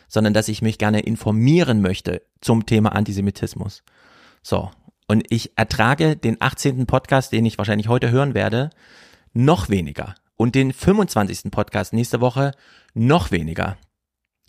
sondern 0.08 0.34
dass 0.34 0.48
ich 0.48 0.62
mich 0.62 0.78
gerne 0.78 1.00
informieren 1.00 1.80
möchte 1.80 2.22
zum 2.40 2.66
Thema 2.66 2.90
Antisemitismus. 2.90 3.82
So. 4.42 4.70
Und 5.08 5.24
ich 5.30 5.56
ertrage 5.56 6.16
den 6.16 6.36
18. 6.40 6.86
Podcast, 6.86 7.32
den 7.32 7.46
ich 7.46 7.58
wahrscheinlich 7.58 7.88
heute 7.88 8.10
hören 8.10 8.34
werde, 8.34 8.70
noch 9.32 9.68
weniger. 9.68 10.16
Und 10.36 10.54
den 10.54 10.72
25. 10.72 11.50
Podcast 11.50 11.92
nächste 11.92 12.20
Woche 12.20 12.52
noch 12.92 13.30
weniger. 13.30 13.76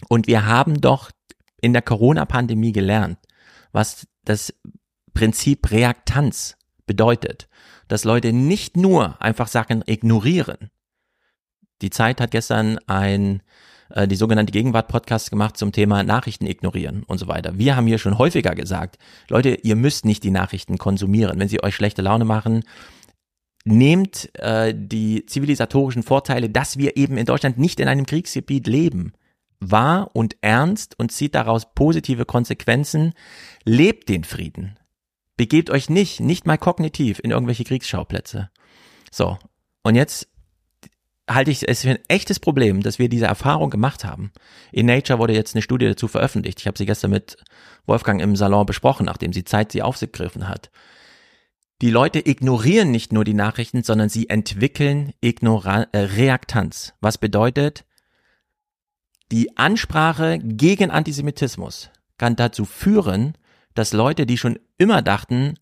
Und 0.09 0.27
wir 0.27 0.45
haben 0.45 0.81
doch 0.81 1.11
in 1.61 1.73
der 1.73 1.81
Corona-Pandemie 1.81 2.71
gelernt, 2.71 3.19
was 3.71 4.07
das 4.25 4.53
Prinzip 5.13 5.71
Reaktanz 5.71 6.57
bedeutet, 6.85 7.47
dass 7.87 8.03
Leute 8.03 8.33
nicht 8.33 8.77
nur 8.77 9.21
einfach 9.21 9.47
Sachen 9.47 9.83
ignorieren. 9.85 10.69
Die 11.81 11.89
Zeit 11.89 12.21
hat 12.21 12.31
gestern 12.31 12.79
ein 12.87 13.41
äh, 13.89 14.07
die 14.07 14.15
sogenannte 14.15 14.51
Gegenwart-Podcast 14.51 15.29
gemacht 15.29 15.57
zum 15.57 15.71
Thema 15.71 16.03
Nachrichten 16.03 16.45
ignorieren 16.45 17.03
und 17.03 17.17
so 17.17 17.27
weiter. 17.27 17.57
Wir 17.57 17.75
haben 17.75 17.87
hier 17.87 17.97
schon 17.97 18.17
häufiger 18.17 18.55
gesagt, 18.55 18.97
Leute, 19.29 19.55
ihr 19.63 19.75
müsst 19.75 20.05
nicht 20.05 20.23
die 20.23 20.31
Nachrichten 20.31 20.77
konsumieren. 20.77 21.39
Wenn 21.39 21.47
sie 21.47 21.63
euch 21.63 21.75
schlechte 21.75 22.01
Laune 22.01 22.25
machen, 22.25 22.63
nehmt 23.65 24.29
äh, 24.39 24.73
die 24.75 25.25
zivilisatorischen 25.25 26.03
Vorteile, 26.03 26.49
dass 26.49 26.77
wir 26.77 26.97
eben 26.97 27.17
in 27.17 27.25
Deutschland 27.25 27.57
nicht 27.57 27.79
in 27.79 27.87
einem 27.87 28.05
Kriegsgebiet 28.05 28.67
leben, 28.67 29.13
wahr 29.59 30.11
und 30.13 30.37
ernst 30.41 30.97
und 30.99 31.11
zieht 31.11 31.35
daraus 31.35 31.73
positive 31.73 32.25
Konsequenzen. 32.25 33.13
Lebt 33.63 34.09
den 34.09 34.23
Frieden. 34.23 34.77
Begebt 35.35 35.69
euch 35.69 35.89
nicht, 35.89 36.19
nicht 36.19 36.45
mal 36.45 36.57
kognitiv 36.57 37.19
in 37.23 37.31
irgendwelche 37.31 37.63
Kriegsschauplätze. 37.63 38.49
So. 39.11 39.37
Und 39.83 39.95
jetzt 39.95 40.27
halte 41.29 41.51
ich 41.51 41.67
es 41.67 41.81
für 41.81 41.89
ein 41.89 41.99
echtes 42.07 42.39
Problem, 42.39 42.81
dass 42.81 42.99
wir 42.99 43.09
diese 43.09 43.25
Erfahrung 43.25 43.69
gemacht 43.69 44.05
haben. 44.05 44.31
In 44.71 44.85
Nature 44.85 45.19
wurde 45.19 45.33
jetzt 45.33 45.55
eine 45.55 45.61
Studie 45.61 45.85
dazu 45.85 46.07
veröffentlicht. 46.07 46.59
Ich 46.59 46.67
habe 46.67 46.77
sie 46.77 46.85
gestern 46.85 47.11
mit 47.11 47.37
Wolfgang 47.85 48.21
im 48.21 48.35
Salon 48.35 48.65
besprochen, 48.65 49.05
nachdem 49.05 49.33
sie 49.33 49.43
Zeit 49.43 49.71
sie 49.71 49.81
aufgegriffen 49.81 50.47
hat. 50.47 50.71
Die 51.81 51.91
Leute 51.91 52.27
ignorieren 52.27 52.89
nicht 52.89 53.13
nur 53.13 53.23
die 53.23 53.35
Nachrichten, 53.35 53.83
sondern 53.83 54.09
sie 54.09 54.29
entwickeln 54.29 55.13
Ignora 55.21 55.83
äh, 55.91 55.99
Reaktanz. 55.99 56.93
Was 57.01 57.19
bedeutet, 57.19 57.85
die 59.31 59.57
Ansprache 59.57 60.39
gegen 60.39 60.91
Antisemitismus 60.91 61.89
kann 62.17 62.35
dazu 62.35 62.65
führen, 62.65 63.37
dass 63.73 63.93
Leute, 63.93 64.25
die 64.25 64.37
schon 64.37 64.59
immer 64.77 65.01
dachten, 65.01 65.55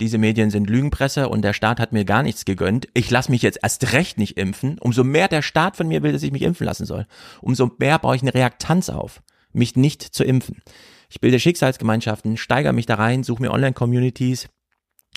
diese 0.00 0.16
Medien 0.16 0.50
sind 0.50 0.70
Lügenpresse 0.70 1.28
und 1.28 1.42
der 1.42 1.52
Staat 1.52 1.78
hat 1.78 1.92
mir 1.92 2.06
gar 2.06 2.22
nichts 2.22 2.46
gegönnt. 2.46 2.88
Ich 2.94 3.10
lasse 3.10 3.30
mich 3.30 3.42
jetzt 3.42 3.58
erst 3.62 3.92
recht 3.92 4.16
nicht 4.16 4.38
impfen. 4.38 4.78
Umso 4.78 5.04
mehr 5.04 5.28
der 5.28 5.42
Staat 5.42 5.76
von 5.76 5.88
mir 5.88 6.02
will, 6.02 6.12
dass 6.12 6.22
ich 6.22 6.32
mich 6.32 6.42
impfen 6.42 6.64
lassen 6.64 6.86
soll, 6.86 7.06
umso 7.42 7.70
mehr 7.78 7.98
baue 7.98 8.16
ich 8.16 8.22
eine 8.22 8.32
Reaktanz 8.32 8.88
auf, 8.88 9.22
mich 9.52 9.76
nicht 9.76 10.02
zu 10.02 10.24
impfen. 10.24 10.62
Ich 11.10 11.20
bilde 11.20 11.38
Schicksalsgemeinschaften, 11.38 12.38
steigere 12.38 12.72
mich 12.72 12.86
da 12.86 12.94
rein, 12.94 13.24
suche 13.24 13.42
mir 13.42 13.50
Online-Communities 13.50 14.48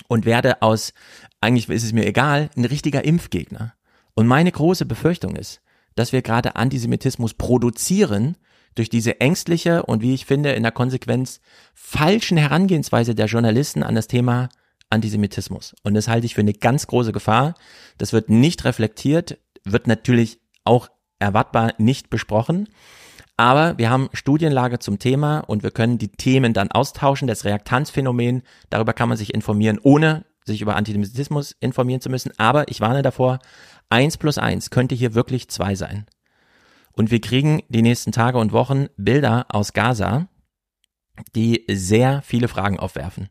und 0.08 0.26
werde 0.26 0.60
aus, 0.60 0.92
eigentlich 1.40 1.68
ist 1.70 1.84
es 1.84 1.92
mir 1.92 2.04
egal, 2.06 2.50
ein 2.56 2.66
richtiger 2.66 3.04
Impfgegner. 3.04 3.74
Und 4.14 4.26
meine 4.26 4.52
große 4.52 4.84
Befürchtung 4.84 5.34
ist, 5.34 5.62
dass 5.94 6.12
wir 6.12 6.22
gerade 6.22 6.56
Antisemitismus 6.56 7.34
produzieren 7.34 8.36
durch 8.74 8.88
diese 8.88 9.20
ängstliche 9.20 9.84
und 9.84 10.02
wie 10.02 10.14
ich 10.14 10.26
finde 10.26 10.52
in 10.52 10.62
der 10.62 10.72
Konsequenz 10.72 11.40
falschen 11.74 12.36
Herangehensweise 12.36 13.14
der 13.14 13.26
Journalisten 13.26 13.82
an 13.82 13.94
das 13.94 14.08
Thema 14.08 14.48
Antisemitismus. 14.90 15.74
Und 15.82 15.94
das 15.94 16.08
halte 16.08 16.26
ich 16.26 16.34
für 16.34 16.40
eine 16.40 16.52
ganz 16.52 16.86
große 16.86 17.12
Gefahr. 17.12 17.54
Das 17.98 18.12
wird 18.12 18.30
nicht 18.30 18.64
reflektiert, 18.64 19.38
wird 19.64 19.86
natürlich 19.86 20.40
auch 20.64 20.88
erwartbar 21.18 21.74
nicht 21.78 22.10
besprochen. 22.10 22.68
Aber 23.36 23.78
wir 23.78 23.90
haben 23.90 24.10
Studienlage 24.12 24.78
zum 24.78 24.98
Thema 24.98 25.40
und 25.40 25.62
wir 25.62 25.72
können 25.72 25.98
die 25.98 26.08
Themen 26.08 26.52
dann 26.52 26.70
austauschen. 26.70 27.26
Das 27.26 27.44
Reaktanzphänomen, 27.44 28.42
darüber 28.70 28.92
kann 28.92 29.08
man 29.08 29.18
sich 29.18 29.34
informieren, 29.34 29.80
ohne 29.82 30.24
sich 30.44 30.60
über 30.60 30.76
Antisemitismus 30.76 31.56
informieren 31.58 32.00
zu 32.00 32.10
müssen. 32.10 32.32
Aber 32.38 32.68
ich 32.68 32.80
warne 32.80 33.02
davor, 33.02 33.40
eins 33.94 34.16
plus 34.16 34.38
eins 34.38 34.70
könnte 34.70 34.96
hier 34.96 35.14
wirklich 35.14 35.48
zwei 35.48 35.76
sein. 35.76 36.06
Und 36.92 37.12
wir 37.12 37.20
kriegen 37.20 37.62
die 37.68 37.82
nächsten 37.82 38.10
Tage 38.10 38.38
und 38.38 38.52
Wochen 38.52 38.88
Bilder 38.96 39.46
aus 39.48 39.72
Gaza, 39.72 40.28
die 41.36 41.64
sehr 41.70 42.20
viele 42.22 42.48
Fragen 42.48 42.80
aufwerfen. 42.80 43.28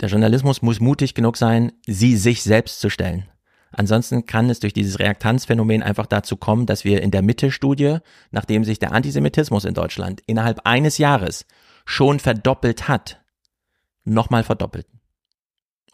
Der 0.00 0.08
Journalismus 0.08 0.62
muss 0.62 0.80
mutig 0.80 1.12
genug 1.14 1.36
sein, 1.36 1.72
sie 1.86 2.16
sich 2.16 2.42
selbst 2.42 2.80
zu 2.80 2.88
stellen. 2.88 3.28
Ansonsten 3.72 4.24
kann 4.24 4.48
es 4.48 4.60
durch 4.60 4.72
dieses 4.72 4.98
Reaktanzphänomen 4.98 5.82
einfach 5.82 6.06
dazu 6.06 6.36
kommen, 6.36 6.64
dass 6.64 6.84
wir 6.84 7.02
in 7.02 7.10
der 7.10 7.22
Mitte-Studie, 7.22 7.98
nachdem 8.30 8.64
sich 8.64 8.78
der 8.78 8.92
Antisemitismus 8.92 9.66
in 9.66 9.74
Deutschland 9.74 10.22
innerhalb 10.26 10.66
eines 10.66 10.96
Jahres 10.98 11.46
schon 11.84 12.20
verdoppelt 12.20 12.88
hat, 12.88 13.22
nochmal 14.04 14.44
verdoppelt. 14.44 14.86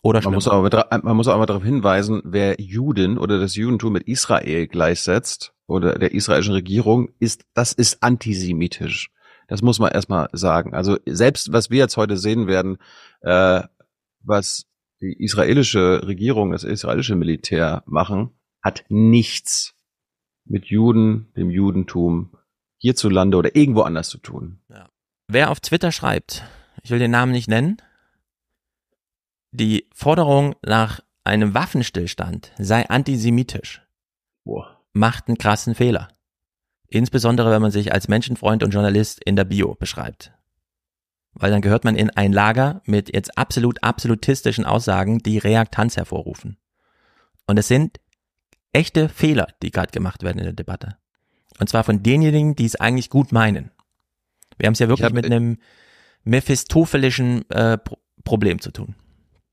Oder 0.09 0.23
man 0.23 0.33
muss, 0.33 0.49
aber, 0.49 0.89
man 1.03 1.17
muss 1.17 1.29
aber 1.29 1.45
darauf 1.45 1.63
hinweisen, 1.63 2.23
wer 2.25 2.59
Juden 2.59 3.19
oder 3.19 3.39
das 3.39 3.57
Judentum 3.57 3.93
mit 3.93 4.05
Israel 4.09 4.67
gleichsetzt 4.67 5.53
oder 5.67 5.99
der 5.99 6.13
israelischen 6.13 6.55
Regierung, 6.55 7.11
ist, 7.19 7.45
das 7.53 7.75
ist 7.75 8.03
antisemitisch. 8.03 9.11
Das 9.49 9.61
muss 9.61 9.79
man 9.79 9.93
erstmal 9.93 10.31
sagen. 10.33 10.73
Also 10.73 10.97
selbst 11.05 11.53
was 11.53 11.69
wir 11.69 11.77
jetzt 11.77 11.99
heute 11.99 12.17
sehen 12.17 12.47
werden, 12.47 12.79
äh, 13.21 13.63
was 14.23 14.65
die 15.03 15.13
israelische 15.23 16.07
Regierung, 16.07 16.53
das 16.53 16.65
israelische 16.65 17.15
Militär 17.15 17.83
machen, 17.85 18.31
hat 18.63 18.87
nichts 18.89 19.75
mit 20.47 20.67
Juden, 20.67 21.31
dem 21.37 21.51
Judentum 21.51 22.33
hierzulande 22.79 23.37
oder 23.37 23.55
irgendwo 23.55 23.83
anders 23.83 24.09
zu 24.09 24.17
tun. 24.17 24.61
Ja. 24.71 24.89
Wer 25.29 25.51
auf 25.51 25.61
Twitter 25.61 25.93
schreibt, 25.93 26.45
ich 26.83 26.91
will 26.91 26.99
den 26.99 27.11
Namen 27.11 27.33
nicht 27.33 27.49
nennen, 27.49 27.77
die 29.51 29.89
Forderung 29.95 30.55
nach 30.65 31.01
einem 31.25 31.55
Waffenstillstand 31.55 32.53
sei 32.59 32.89
antisemitisch, 32.89 33.83
Boah. 34.45 34.81
macht 34.93 35.29
einen 35.29 35.39
krassen 35.39 35.75
Fehler. 35.75 36.09
Insbesondere 36.89 37.51
wenn 37.51 37.63
man 37.63 37.71
sich 37.71 37.93
als 37.93 38.09
Menschenfreund 38.09 38.63
und 38.63 38.71
Journalist 38.71 39.23
in 39.25 39.37
der 39.37 39.45
Bio 39.45 39.75
beschreibt 39.75 40.33
weil 41.39 41.51
dann 41.51 41.63
gehört 41.63 41.85
man 41.85 41.97
in 41.97 42.11
ein 42.11 42.33
Lager 42.33 42.83
mit 42.85 43.15
jetzt 43.15 43.39
absolut 43.39 43.83
absolutistischen 43.83 44.65
Aussagen, 44.65 45.19
die 45.19 45.39
Reaktanz 45.39 45.97
hervorrufen. 45.97 46.59
Und 47.47 47.59
es 47.59 47.69
sind 47.69 48.01
echte 48.73 49.09
Fehler, 49.09 49.49
die 49.63 49.71
gerade 49.71 49.93
gemacht 49.93 50.23
werden 50.23 50.39
in 50.39 50.45
der 50.45 50.53
Debatte. 50.53 50.97
Und 51.59 51.69
zwar 51.69 51.85
von 51.85 52.03
denjenigen, 52.03 52.55
die 52.55 52.67
es 52.67 52.77
eigentlich 52.77 53.09
gut 53.09 53.33
meinen. 53.33 53.71
Wir 54.59 54.67
haben 54.67 54.75
es 54.75 54.81
ja 54.81 54.89
wirklich 54.89 55.07
hab, 55.07 55.13
mit 55.13 55.27
einem 55.27 55.59
mephistophelischen 56.25 57.49
äh, 57.51 57.79
Pro 57.79 57.99
Problem 58.25 58.61
zu 58.61 58.73
tun. 58.73 58.95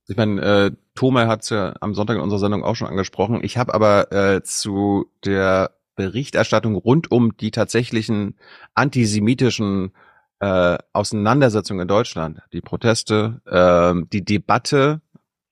Ich 0.07 0.17
meine, 0.17 0.41
äh, 0.41 0.71
Tome 0.93 1.27
hat 1.27 1.41
es 1.43 1.49
ja 1.49 1.73
am 1.81 1.95
Sonntag 1.95 2.15
in 2.15 2.21
unserer 2.21 2.39
Sendung 2.39 2.63
auch 2.63 2.75
schon 2.75 2.87
angesprochen. 2.87 3.43
Ich 3.43 3.57
habe 3.57 3.73
aber 3.73 4.11
äh, 4.11 4.43
zu 4.43 5.11
der 5.23 5.71
Berichterstattung 5.95 6.75
rund 6.75 7.11
um 7.11 7.35
die 7.37 7.51
tatsächlichen 7.51 8.37
antisemitischen 8.75 9.93
äh, 10.39 10.77
Auseinandersetzung 10.93 11.79
in 11.79 11.87
Deutschland, 11.87 12.41
die 12.53 12.61
Proteste, 12.61 13.41
äh, 13.45 14.05
die 14.11 14.23
Debatte, 14.23 15.01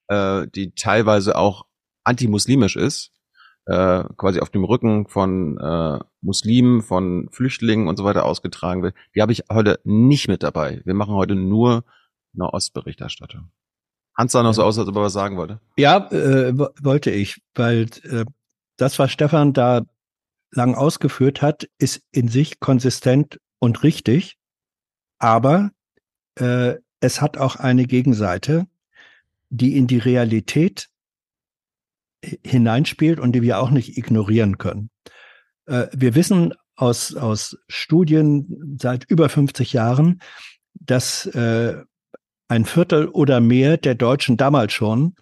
äh, 0.08 0.46
die 0.54 0.72
teilweise 0.74 1.36
auch 1.36 1.66
antimuslimisch 2.04 2.76
ist, 2.76 3.10
äh, 3.66 4.04
quasi 4.16 4.40
auf 4.40 4.50
dem 4.50 4.64
Rücken 4.64 5.08
von 5.08 5.58
äh, 5.58 5.98
Muslimen, 6.20 6.82
von 6.82 7.28
Flüchtlingen 7.32 7.88
und 7.88 7.96
so 7.96 8.04
weiter 8.04 8.24
ausgetragen 8.24 8.82
wird, 8.82 8.94
die 9.14 9.22
habe 9.22 9.32
ich 9.32 9.44
heute 9.50 9.80
nicht 9.84 10.28
mit 10.28 10.42
dabei. 10.42 10.82
Wir 10.84 10.94
machen 10.94 11.14
heute 11.14 11.34
nur 11.34 11.84
eine 12.34 12.52
Ostberichterstattung. 12.52 13.50
Hans 14.16 14.32
sah 14.32 14.42
noch 14.42 14.54
so 14.54 14.62
aus, 14.62 14.78
als 14.78 14.88
ob 14.88 14.96
er 14.96 15.02
was 15.02 15.12
sagen 15.12 15.36
wollte. 15.36 15.60
Ja, 15.76 16.10
äh, 16.10 16.56
wollte 16.56 17.10
ich, 17.10 17.42
weil 17.54 17.88
äh, 18.04 18.24
das, 18.76 18.98
was 18.98 19.10
Stefan 19.10 19.52
da 19.52 19.82
lang 20.50 20.74
ausgeführt 20.74 21.42
hat, 21.42 21.68
ist 21.78 22.02
in 22.12 22.28
sich 22.28 22.60
konsistent 22.60 23.40
und 23.58 23.82
richtig. 23.82 24.36
Aber 25.18 25.70
äh, 26.36 26.74
es 27.00 27.20
hat 27.20 27.38
auch 27.38 27.56
eine 27.56 27.84
Gegenseite, 27.86 28.66
die 29.50 29.76
in 29.76 29.86
die 29.86 29.98
Realität 29.98 30.88
hineinspielt 32.44 33.20
und 33.20 33.32
die 33.32 33.42
wir 33.42 33.58
auch 33.58 33.70
nicht 33.70 33.98
ignorieren 33.98 34.58
können. 34.58 34.90
Äh, 35.66 35.88
wir 35.92 36.14
wissen 36.14 36.54
aus, 36.76 37.14
aus 37.14 37.58
Studien 37.68 38.76
seit 38.80 39.04
über 39.04 39.28
50 39.28 39.72
Jahren, 39.72 40.20
dass 40.74 41.26
äh, 41.26 41.82
ein 42.54 42.64
Viertel 42.64 43.08
oder 43.08 43.40
mehr 43.40 43.76
der 43.76 43.94
Deutschen 43.94 44.36
damals 44.36 44.72
schon 44.72 45.14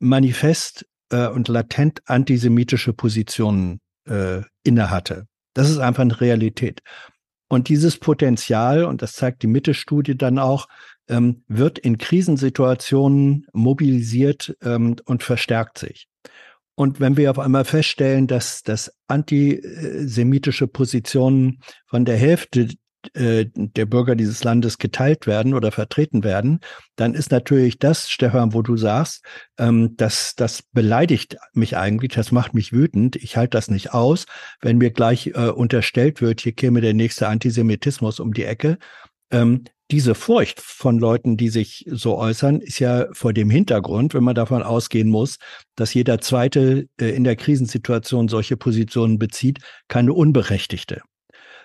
manifest 0.00 0.86
äh, 1.10 1.28
und 1.28 1.48
latent 1.48 2.02
antisemitische 2.06 2.92
Positionen 2.92 3.80
äh, 4.08 4.42
innehatte. 4.64 5.26
Das 5.54 5.70
ist 5.70 5.78
einfach 5.78 6.02
eine 6.02 6.20
Realität. 6.20 6.80
Und 7.48 7.68
dieses 7.68 7.98
Potenzial, 7.98 8.84
und 8.84 9.02
das 9.02 9.12
zeigt 9.12 9.42
die 9.42 9.48
Mitte-Studie 9.48 10.16
dann 10.16 10.38
auch, 10.38 10.66
ähm, 11.08 11.42
wird 11.48 11.78
in 11.78 11.98
Krisensituationen 11.98 13.46
mobilisiert 13.52 14.56
ähm, 14.62 14.96
und 15.04 15.22
verstärkt 15.22 15.78
sich. 15.78 16.06
Und 16.76 16.98
wenn 16.98 17.16
wir 17.16 17.30
auf 17.30 17.38
einmal 17.38 17.64
feststellen, 17.64 18.26
dass, 18.26 18.62
dass 18.62 18.92
antisemitische 19.06 20.66
Positionen 20.66 21.60
von 21.86 22.04
der 22.04 22.16
Hälfte 22.16 22.68
äh, 23.14 23.46
der 23.54 23.86
Bürger 23.86 24.14
dieses 24.14 24.44
Landes 24.44 24.78
geteilt 24.78 25.26
werden 25.26 25.54
oder 25.54 25.72
vertreten 25.72 26.24
werden, 26.24 26.60
dann 26.96 27.14
ist 27.14 27.30
natürlich 27.30 27.78
das, 27.78 28.10
Stefan, 28.10 28.52
wo 28.52 28.62
du 28.62 28.76
sagst, 28.76 29.24
ähm, 29.58 29.96
das, 29.96 30.34
das 30.36 30.62
beleidigt 30.72 31.36
mich 31.52 31.76
eigentlich, 31.76 32.12
das 32.12 32.32
macht 32.32 32.54
mich 32.54 32.72
wütend, 32.72 33.16
ich 33.16 33.36
halte 33.36 33.56
das 33.56 33.70
nicht 33.70 33.92
aus, 33.92 34.26
wenn 34.60 34.78
mir 34.78 34.90
gleich 34.90 35.28
äh, 35.28 35.50
unterstellt 35.50 36.20
wird, 36.20 36.40
hier 36.40 36.52
käme 36.52 36.80
der 36.80 36.94
nächste 36.94 37.28
Antisemitismus 37.28 38.20
um 38.20 38.32
die 38.32 38.44
Ecke. 38.44 38.78
Ähm, 39.30 39.64
diese 39.90 40.14
Furcht 40.14 40.60
von 40.60 40.98
Leuten, 40.98 41.36
die 41.36 41.48
sich 41.48 41.84
so 41.90 42.16
äußern, 42.16 42.60
ist 42.60 42.78
ja 42.78 43.06
vor 43.12 43.32
dem 43.32 43.50
Hintergrund, 43.50 44.14
wenn 44.14 44.22
man 44.22 44.34
davon 44.34 44.62
ausgehen 44.62 45.08
muss, 45.08 45.38
dass 45.74 45.94
jeder 45.94 46.20
Zweite 46.20 46.86
äh, 47.00 47.10
in 47.10 47.24
der 47.24 47.36
Krisensituation 47.36 48.28
solche 48.28 48.56
Positionen 48.56 49.18
bezieht, 49.18 49.58
keine 49.88 50.12
unberechtigte. 50.12 51.02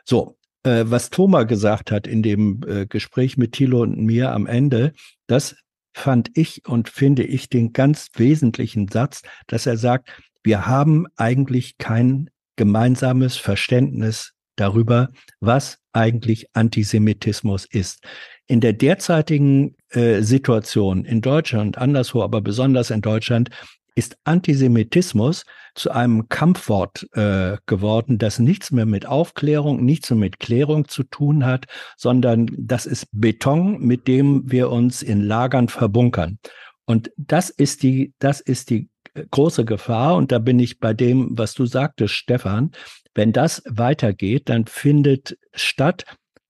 So, 0.06 0.38
äh, 0.66 0.84
was 0.90 1.10
Thomas 1.10 1.48
gesagt 1.48 1.92
hat 1.92 2.08
in 2.08 2.24
dem 2.24 2.62
äh, 2.68 2.86
Gespräch 2.86 3.38
mit 3.38 3.54
Thilo 3.54 3.82
und 3.82 3.98
mir 3.98 4.32
am 4.32 4.48
Ende, 4.48 4.94
das 5.28 5.56
fand 5.94 6.30
ich 6.34 6.68
und 6.68 6.90
finde 6.90 7.24
ich 7.24 7.48
den 7.48 7.72
ganz 7.72 8.08
wesentlichen 8.16 8.90
Satz, 8.90 9.22
dass 9.48 9.66
er 9.66 9.78
sagt, 9.78 10.10
wir 10.44 10.66
haben 10.66 11.06
eigentlich 11.16 11.78
kein 11.78 12.30
gemeinsames 12.58 13.38
Verständnis 13.38 14.34
darüber, 14.56 15.10
was 15.40 15.78
eigentlich 15.94 16.48
Antisemitismus 16.54 17.66
ist. 17.66 18.04
In 18.48 18.60
der 18.60 18.74
derzeitigen 18.74 19.76
äh, 19.90 20.22
Situation 20.22 21.06
in 21.06 21.22
Deutschland, 21.22 21.78
anderswo, 21.78 22.22
aber 22.22 22.42
besonders 22.42 22.90
in 22.90 23.02
Deutschland, 23.02 23.50
ist 23.96 24.18
Antisemitismus 24.26 25.46
zu 25.74 25.92
einem 25.92 26.30
Kampfwort 26.30 27.08
äh, 27.14 27.58
geworden, 27.66 28.18
das 28.18 28.40
nichts 28.40 28.72
mehr 28.72 28.86
mit 28.86 29.06
Aufklärung, 29.06 29.84
nichts 29.84 30.10
mehr 30.10 30.20
mit 30.20 30.40
Klärung 30.40 30.88
zu 30.88 31.04
tun 31.04 31.46
hat, 31.46 31.66
sondern 31.98 32.52
das 32.58 32.86
ist 32.86 33.08
Beton, 33.12 33.80
mit 33.80 34.08
dem 34.08 34.52
wir 34.52 34.70
uns 34.70 35.02
in 35.02 35.22
Lagern 35.22 35.70
verbunkern. 35.70 36.40
Und 36.86 37.12
das 37.18 37.50
ist 37.50 37.84
die, 37.84 38.14
das 38.20 38.42
ist 38.42 38.70
die 38.70 38.90
äh, 39.14 39.26
große 39.32 39.66
Gefahr. 39.66 40.16
Und 40.16 40.32
da 40.32 40.40
bin 40.40 40.60
ich 40.60 40.80
bei 40.80 40.94
dem, 40.94 41.38
was 41.38 41.54
du 41.54 41.66
sagtest, 41.66 42.14
Stefan. 42.14 42.72
Wenn 43.14 43.32
das 43.32 43.64
weitergeht, 43.66 44.50
dann 44.50 44.66
findet 44.66 45.38
statt 45.54 46.04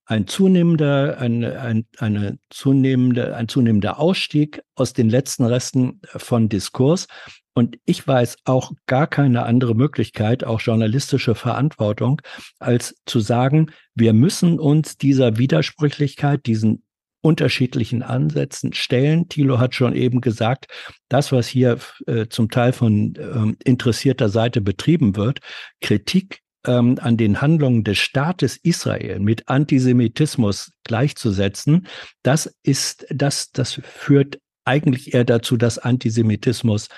ein 0.05 0.27
zunehmender, 0.27 1.17
ein, 1.19 1.43
ein, 1.43 1.85
eine 1.97 2.37
zunehmende, 2.49 3.35
ein 3.35 3.47
zunehmender 3.47 3.99
Ausstieg 3.99 4.61
aus 4.75 4.93
den 4.93 5.09
letzten 5.09 5.45
Resten 5.45 6.01
von 6.15 6.49
Diskurs. 6.49 7.07
Und 7.53 7.77
ich 7.85 8.05
weiß 8.05 8.37
auch 8.43 8.73
gar 8.85 9.07
keine 9.07 9.43
andere 9.43 9.75
Möglichkeit, 9.75 10.43
auch 10.43 10.59
journalistische 10.59 11.35
Verantwortung, 11.35 12.21
als 12.59 12.95
zu 13.05 13.21
sagen, 13.21 13.71
wir 13.95 14.13
müssen 14.13 14.59
uns 14.59 14.97
dieser 14.97 15.37
Widersprüchlichkeit, 15.37 16.45
diesen 16.45 16.83
unterschiedlichen 17.21 18.03
Ansätzen 18.03 18.73
stellen. 18.73 19.29
Thilo 19.29 19.57
hat 19.57 19.73
schon 19.73 19.95
eben 19.95 20.21
gesagt, 20.21 20.67
das, 21.09 21.31
was 21.31 21.47
hier 21.47 21.79
äh, 22.05 22.27
zum 22.27 22.51
Teil 22.51 22.71
von 22.71 23.15
ähm, 23.17 23.57
interessierter 23.63 24.29
Seite 24.29 24.61
betrieben 24.61 25.15
wird, 25.15 25.39
Kritik 25.81 26.41
ähm, 26.65 26.97
an 27.01 27.17
den 27.17 27.41
Handlungen 27.41 27.83
des 27.83 27.97
Staates 27.97 28.57
Israel 28.57 29.19
mit 29.19 29.47
Antisemitismus 29.47 30.71
gleichzusetzen, 30.83 31.87
das 32.23 32.53
ist, 32.63 33.05
das, 33.09 33.51
das 33.51 33.73
führt 33.83 34.39
eigentlich 34.65 35.13
eher 35.13 35.25
dazu, 35.25 35.57
dass 35.57 35.77
Antisemitismus 35.77 36.89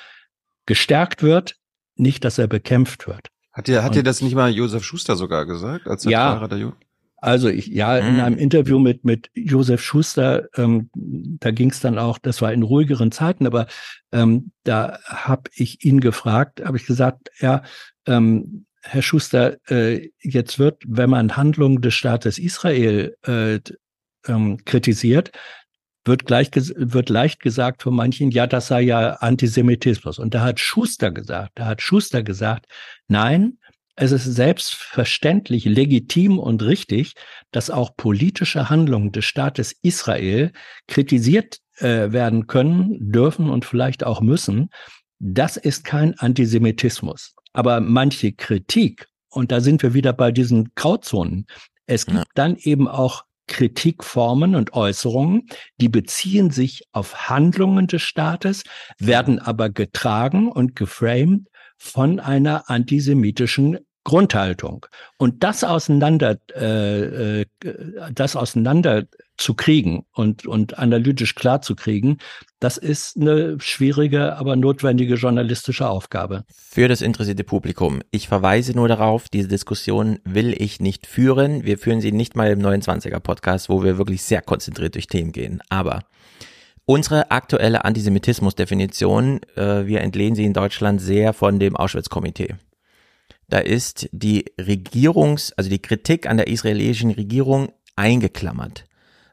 gestärkt 0.65 1.23
wird, 1.23 1.55
nicht, 1.95 2.23
dass 2.23 2.37
er 2.37 2.47
bekämpft 2.47 3.07
wird. 3.07 3.27
Hat 3.51 3.67
dir, 3.67 3.83
hat 3.83 3.95
dir 3.95 4.03
das 4.03 4.21
nicht 4.21 4.35
mal 4.35 4.51
Josef 4.51 4.83
Schuster 4.83 5.15
sogar 5.15 5.45
gesagt, 5.45 5.87
als 5.87 6.03
ja, 6.03 6.47
der 6.47 6.73
also 7.19 7.49
ich, 7.49 7.67
ja, 7.67 7.97
in 7.97 8.15
mhm. 8.15 8.19
einem 8.19 8.37
Interview 8.37 8.77
mit, 8.77 9.03
mit 9.03 9.31
Josef 9.33 9.83
Schuster, 9.83 10.47
ähm, 10.55 10.91
da 10.93 11.49
ging 11.49 11.71
es 11.71 11.79
dann 11.79 11.97
auch, 11.97 12.19
das 12.19 12.43
war 12.43 12.53
in 12.53 12.61
ruhigeren 12.61 13.11
Zeiten, 13.11 13.47
aber 13.47 13.65
ähm, 14.11 14.51
da 14.63 14.99
habe 15.05 15.49
ich 15.55 15.83
ihn 15.83 15.99
gefragt, 15.99 16.63
habe 16.63 16.77
ich 16.77 16.85
gesagt, 16.85 17.31
ja, 17.39 17.63
ähm, 18.05 18.66
Herr 18.81 19.01
Schuster, 19.01 19.57
äh, 19.69 20.09
jetzt 20.21 20.59
wird, 20.59 20.81
wenn 20.85 21.09
man 21.09 21.35
Handlungen 21.35 21.81
des 21.81 21.93
Staates 21.93 22.37
Israel 22.37 23.15
äh, 23.25 23.59
ähm, 24.27 24.63
kritisiert, 24.65 25.31
wird, 26.05 26.25
gleich, 26.25 26.49
wird 26.53 27.09
leicht 27.09 27.41
gesagt 27.41 27.83
von 27.83 27.95
manchen, 27.95 28.31
ja, 28.31 28.47
das 28.47 28.67
sei 28.67 28.81
ja 28.81 29.13
Antisemitismus. 29.15 30.19
Und 30.19 30.33
da 30.33 30.41
hat 30.41 30.59
Schuster 30.59 31.11
gesagt, 31.11 31.51
da 31.55 31.65
hat 31.65 31.81
Schuster 31.81 32.23
gesagt, 32.23 32.65
nein, 33.07 33.57
es 33.99 34.11
ist 34.11 34.25
selbstverständlich 34.25 35.65
legitim 35.65 36.37
und 36.37 36.61
richtig, 36.61 37.13
dass 37.51 37.69
auch 37.71 37.95
politische 37.97 38.69
Handlungen 38.69 39.11
des 39.11 39.25
Staates 39.25 39.75
Israel 39.81 40.51
kritisiert 40.87 41.57
äh, 41.77 42.11
werden 42.11 42.45
können, 42.45 43.11
dürfen 43.11 43.49
und 43.49 43.65
vielleicht 43.65 44.03
auch 44.03 44.21
müssen. 44.21 44.69
Das 45.19 45.57
ist 45.57 45.83
kein 45.83 46.17
Antisemitismus. 46.19 47.33
Aber 47.57 47.81
manche 47.81 48.33
Kritik, 48.33 49.07
und 49.31 49.51
da 49.51 49.61
sind 49.61 49.81
wir 49.81 49.95
wieder 49.95 50.13
bei 50.13 50.31
diesen 50.31 50.69
Grauzonen, 50.75 51.47
es 51.87 52.05
gibt 52.05 52.19
ja. 52.19 52.23
dann 52.35 52.55
eben 52.57 52.87
auch 52.87 53.23
Kritikformen 53.47 54.53
und 54.53 54.73
Äußerungen, 54.73 55.47
die 55.81 55.89
beziehen 55.89 56.51
sich 56.51 56.83
auf 56.91 57.29
Handlungen 57.29 57.87
des 57.87 58.03
Staates, 58.03 58.61
werden 58.99 59.39
aber 59.39 59.71
getragen 59.71 60.51
und 60.51 60.75
geframed 60.75 61.47
von 61.77 62.19
einer 62.19 62.69
antisemitischen 62.69 63.79
Grundhaltung. 64.07 64.85
Und 65.17 65.43
das 65.43 65.65
auseinander, 65.65 66.37
äh, 66.55 67.41
äh, 67.41 67.45
das 68.13 68.37
auseinander 68.37 69.03
zu 69.35 69.53
kriegen 69.53 70.05
und, 70.13 70.47
und 70.47 70.79
analytisch 70.79 71.35
klar 71.35 71.61
zu 71.61 71.75
kriegen, 71.75 72.17
das 72.61 72.77
ist 72.77 73.17
eine 73.17 73.59
schwierige, 73.59 74.37
aber 74.37 74.55
notwendige 74.55 75.15
journalistische 75.15 75.89
Aufgabe. 75.89 76.45
Für 76.55 76.87
das 76.87 77.01
interessierte 77.01 77.43
Publikum. 77.43 77.99
Ich 78.09 78.29
verweise 78.29 78.71
nur 78.71 78.87
darauf, 78.87 79.27
diese 79.27 79.49
Diskussion 79.49 80.19
will 80.23 80.55
ich 80.57 80.79
nicht 80.79 81.05
führen. 81.05 81.65
Wir 81.65 81.77
führen 81.77 81.99
sie 81.99 82.13
nicht 82.13 82.37
mal 82.37 82.49
im 82.49 82.61
29er 82.61 83.19
Podcast, 83.19 83.67
wo 83.67 83.83
wir 83.83 83.97
wirklich 83.97 84.23
sehr 84.23 84.41
konzentriert 84.41 84.95
durch 84.95 85.07
Themen 85.07 85.33
gehen. 85.33 85.61
Aber 85.67 86.03
Unsere 86.89 87.31
aktuelle 87.31 87.83
Antisemitismus-Definition, 87.83 89.41
äh, 89.57 89.85
wir 89.85 89.99
entlehnen 89.99 90.37
sie 90.37 90.45
in 90.45 90.53
Deutschland 90.53 91.01
sehr 91.01 91.33
von 91.33 91.59
dem 91.59 91.75
Auschwitz-Komitee. 91.75 92.55
Da 93.49 93.59
ist 93.59 94.09
die 94.11 94.45
Regierungs, 94.59 95.53
also 95.53 95.69
die 95.69 95.81
Kritik 95.81 96.27
an 96.27 96.37
der 96.37 96.47
israelischen 96.47 97.11
Regierung 97.11 97.71
eingeklammert. 97.95 98.85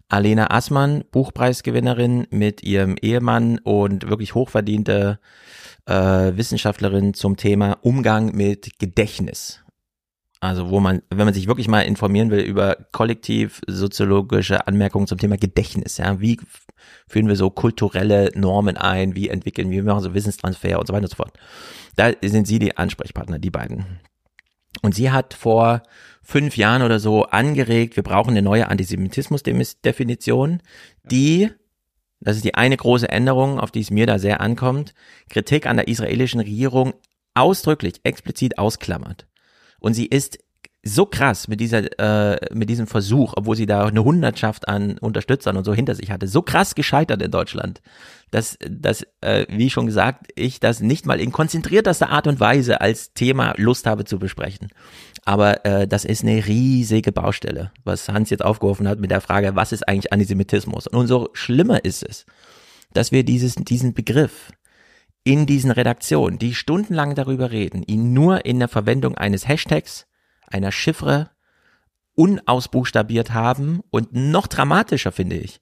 Alena 0.09 0.51
Assmann, 0.51 1.03
Buchpreisgewinnerin 1.11 2.27
mit 2.31 2.63
ihrem 2.63 2.97
Ehemann 3.01 3.59
und 3.59 4.09
wirklich 4.09 4.35
hochverdiente 4.35 5.19
äh, 5.87 5.93
Wissenschaftlerin 6.37 7.15
zum 7.15 7.37
Thema 7.37 7.79
Umgang 7.83 8.35
mit 8.35 8.79
Gedächtnis. 8.79 9.64
Also 10.45 10.69
wo 10.69 10.79
man, 10.79 11.01
wenn 11.09 11.25
man 11.25 11.33
sich 11.33 11.47
wirklich 11.47 11.69
mal 11.69 11.81
informieren 11.81 12.31
will 12.31 12.41
über 12.41 12.77
kollektiv 12.93 13.63
soziologische 13.67 14.67
Anmerkungen 14.67 15.07
zum 15.07 15.17
Thema 15.17 15.39
Gedächtnis, 15.39 15.97
ja, 15.97 16.21
wie 16.21 16.39
führen 17.09 17.29
wir 17.29 17.37
so 17.37 17.49
kulturelle 17.49 18.31
Normen 18.35 18.77
ein, 18.77 19.17
wie 19.17 19.31
entwickeln 19.31 19.71
wir, 19.71 19.83
wie 19.83 19.87
machen 19.87 20.03
so 20.03 20.13
Wissenstransfer 20.13 20.79
und 20.79 20.87
so 20.87 20.93
weiter 20.93 21.05
und 21.05 21.11
so 21.11 21.17
fort. 21.17 21.33
Da 21.97 22.11
sind 22.23 22.47
sie 22.47 22.59
die 22.59 22.77
Ansprechpartner, 22.77 23.39
die 23.39 23.49
beiden. 23.49 23.87
Und 24.83 24.95
sie 24.95 25.11
hat 25.11 25.33
vor 25.33 25.83
fünf 26.23 26.59
Jahren 26.59 26.83
oder 26.83 27.01
so 27.01 27.25
angeregt, 27.25 27.97
wir 27.97 28.03
brauchen 28.03 28.33
eine 28.33 28.43
neue 28.43 28.69
Antisemitismus-Definition, 28.69 30.61
die, 31.05 31.49
das 32.21 32.37
ist 32.37 32.45
die 32.45 32.55
eine 32.55 32.77
große 32.77 33.09
Änderung, 33.09 33.59
auf 33.59 33.71
die 33.71 33.81
es 33.81 33.91
mir 33.91 34.07
da 34.07 34.19
sehr 34.19 34.43
ankommt, 34.43 34.93
Kritik 35.31 35.65
an 35.65 35.77
der 35.79 35.89
israelischen 35.89 36.41
Regierung 36.41 36.93
ausdrücklich, 37.33 38.01
explizit 38.05 38.59
ausklammert. 38.59 39.27
Und 39.85 39.93
sie 39.93 40.07
ist 40.07 40.39
so 40.83 41.05
krass 41.05 41.47
mit 41.47 41.61
dieser, 41.61 41.83
äh, 41.99 42.55
mit 42.55 42.71
diesem 42.71 42.87
Versuch, 42.87 43.35
obwohl 43.37 43.55
sie 43.55 43.67
da 43.67 43.85
eine 43.85 44.03
Hundertschaft 44.03 44.67
an 44.67 44.97
Unterstützern 44.97 45.59
und 45.59 45.65
so 45.65 45.75
hinter 45.75 45.95
sich 45.95 46.11
hatte, 46.11 46.27
so 46.27 46.41
krass 46.41 46.75
gescheitert 46.75 47.21
in 47.21 47.31
Deutschland, 47.31 47.83
dass, 48.31 48.57
dass 48.67 49.07
äh, 49.21 49.45
wie 49.51 49.69
schon 49.69 49.85
gesagt, 49.85 50.33
ich 50.37 50.59
das 50.59 50.81
nicht 50.81 51.05
mal 51.05 51.21
in 51.21 51.33
konzentriertester 51.33 52.09
Art 52.09 52.27
und 52.27 52.41
Weise 52.41 52.81
als 52.81 53.13
Thema 53.13 53.53
Lust 53.59 53.85
habe 53.85 54.07
zu 54.07 54.19
besprechen. 54.19 54.69
Aber 55.27 55.67
äh, 55.67 55.87
das 55.87 56.07
ist 56.07 56.23
eine 56.23 56.47
riesige 56.47 57.13
Baustelle, 57.13 57.71
was 57.85 58.09
Hans 58.09 58.31
jetzt 58.31 58.43
aufgeworfen 58.43 58.89
hat 58.89 59.01
mit 59.01 59.11
der 59.11 59.21
Frage, 59.21 59.55
was 59.55 59.73
ist 59.73 59.87
eigentlich 59.87 60.15
Antisemitismus? 60.15 60.87
Und 60.87 60.99
umso 60.99 61.29
schlimmer 61.35 61.85
ist 61.85 62.03
es, 62.03 62.25
dass 62.95 63.13
wir 63.13 63.23
dieses, 63.23 63.57
diesen 63.57 63.93
Begriff 63.93 64.51
in 65.25 65.47
diesen 65.47 65.71
Redaktionen, 65.71 66.39
die 66.39 66.55
stundenlang 66.55 67.15
darüber 67.15 67.51
reden, 67.51 67.83
ihn 67.83 68.13
nur 68.13 68.45
in 68.45 68.59
der 68.59 68.69
Verwendung 68.69 69.17
eines 69.17 69.49
Hashtags 69.49 70.07
einer 70.47 70.71
Chiffre 70.71 71.31
unausbuchstabiert 72.15 73.33
haben 73.33 73.81
und 73.91 74.13
noch 74.13 74.47
dramatischer 74.47 75.11
finde 75.11 75.37
ich, 75.37 75.61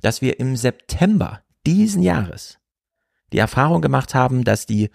dass 0.00 0.22
wir 0.22 0.38
im 0.40 0.56
September 0.56 1.42
diesen 1.66 2.02
Jahres 2.02 2.58
die 3.32 3.38
Erfahrung 3.38 3.82
gemacht 3.82 4.14
haben, 4.14 4.44
dass 4.44 4.64
die 4.64 4.90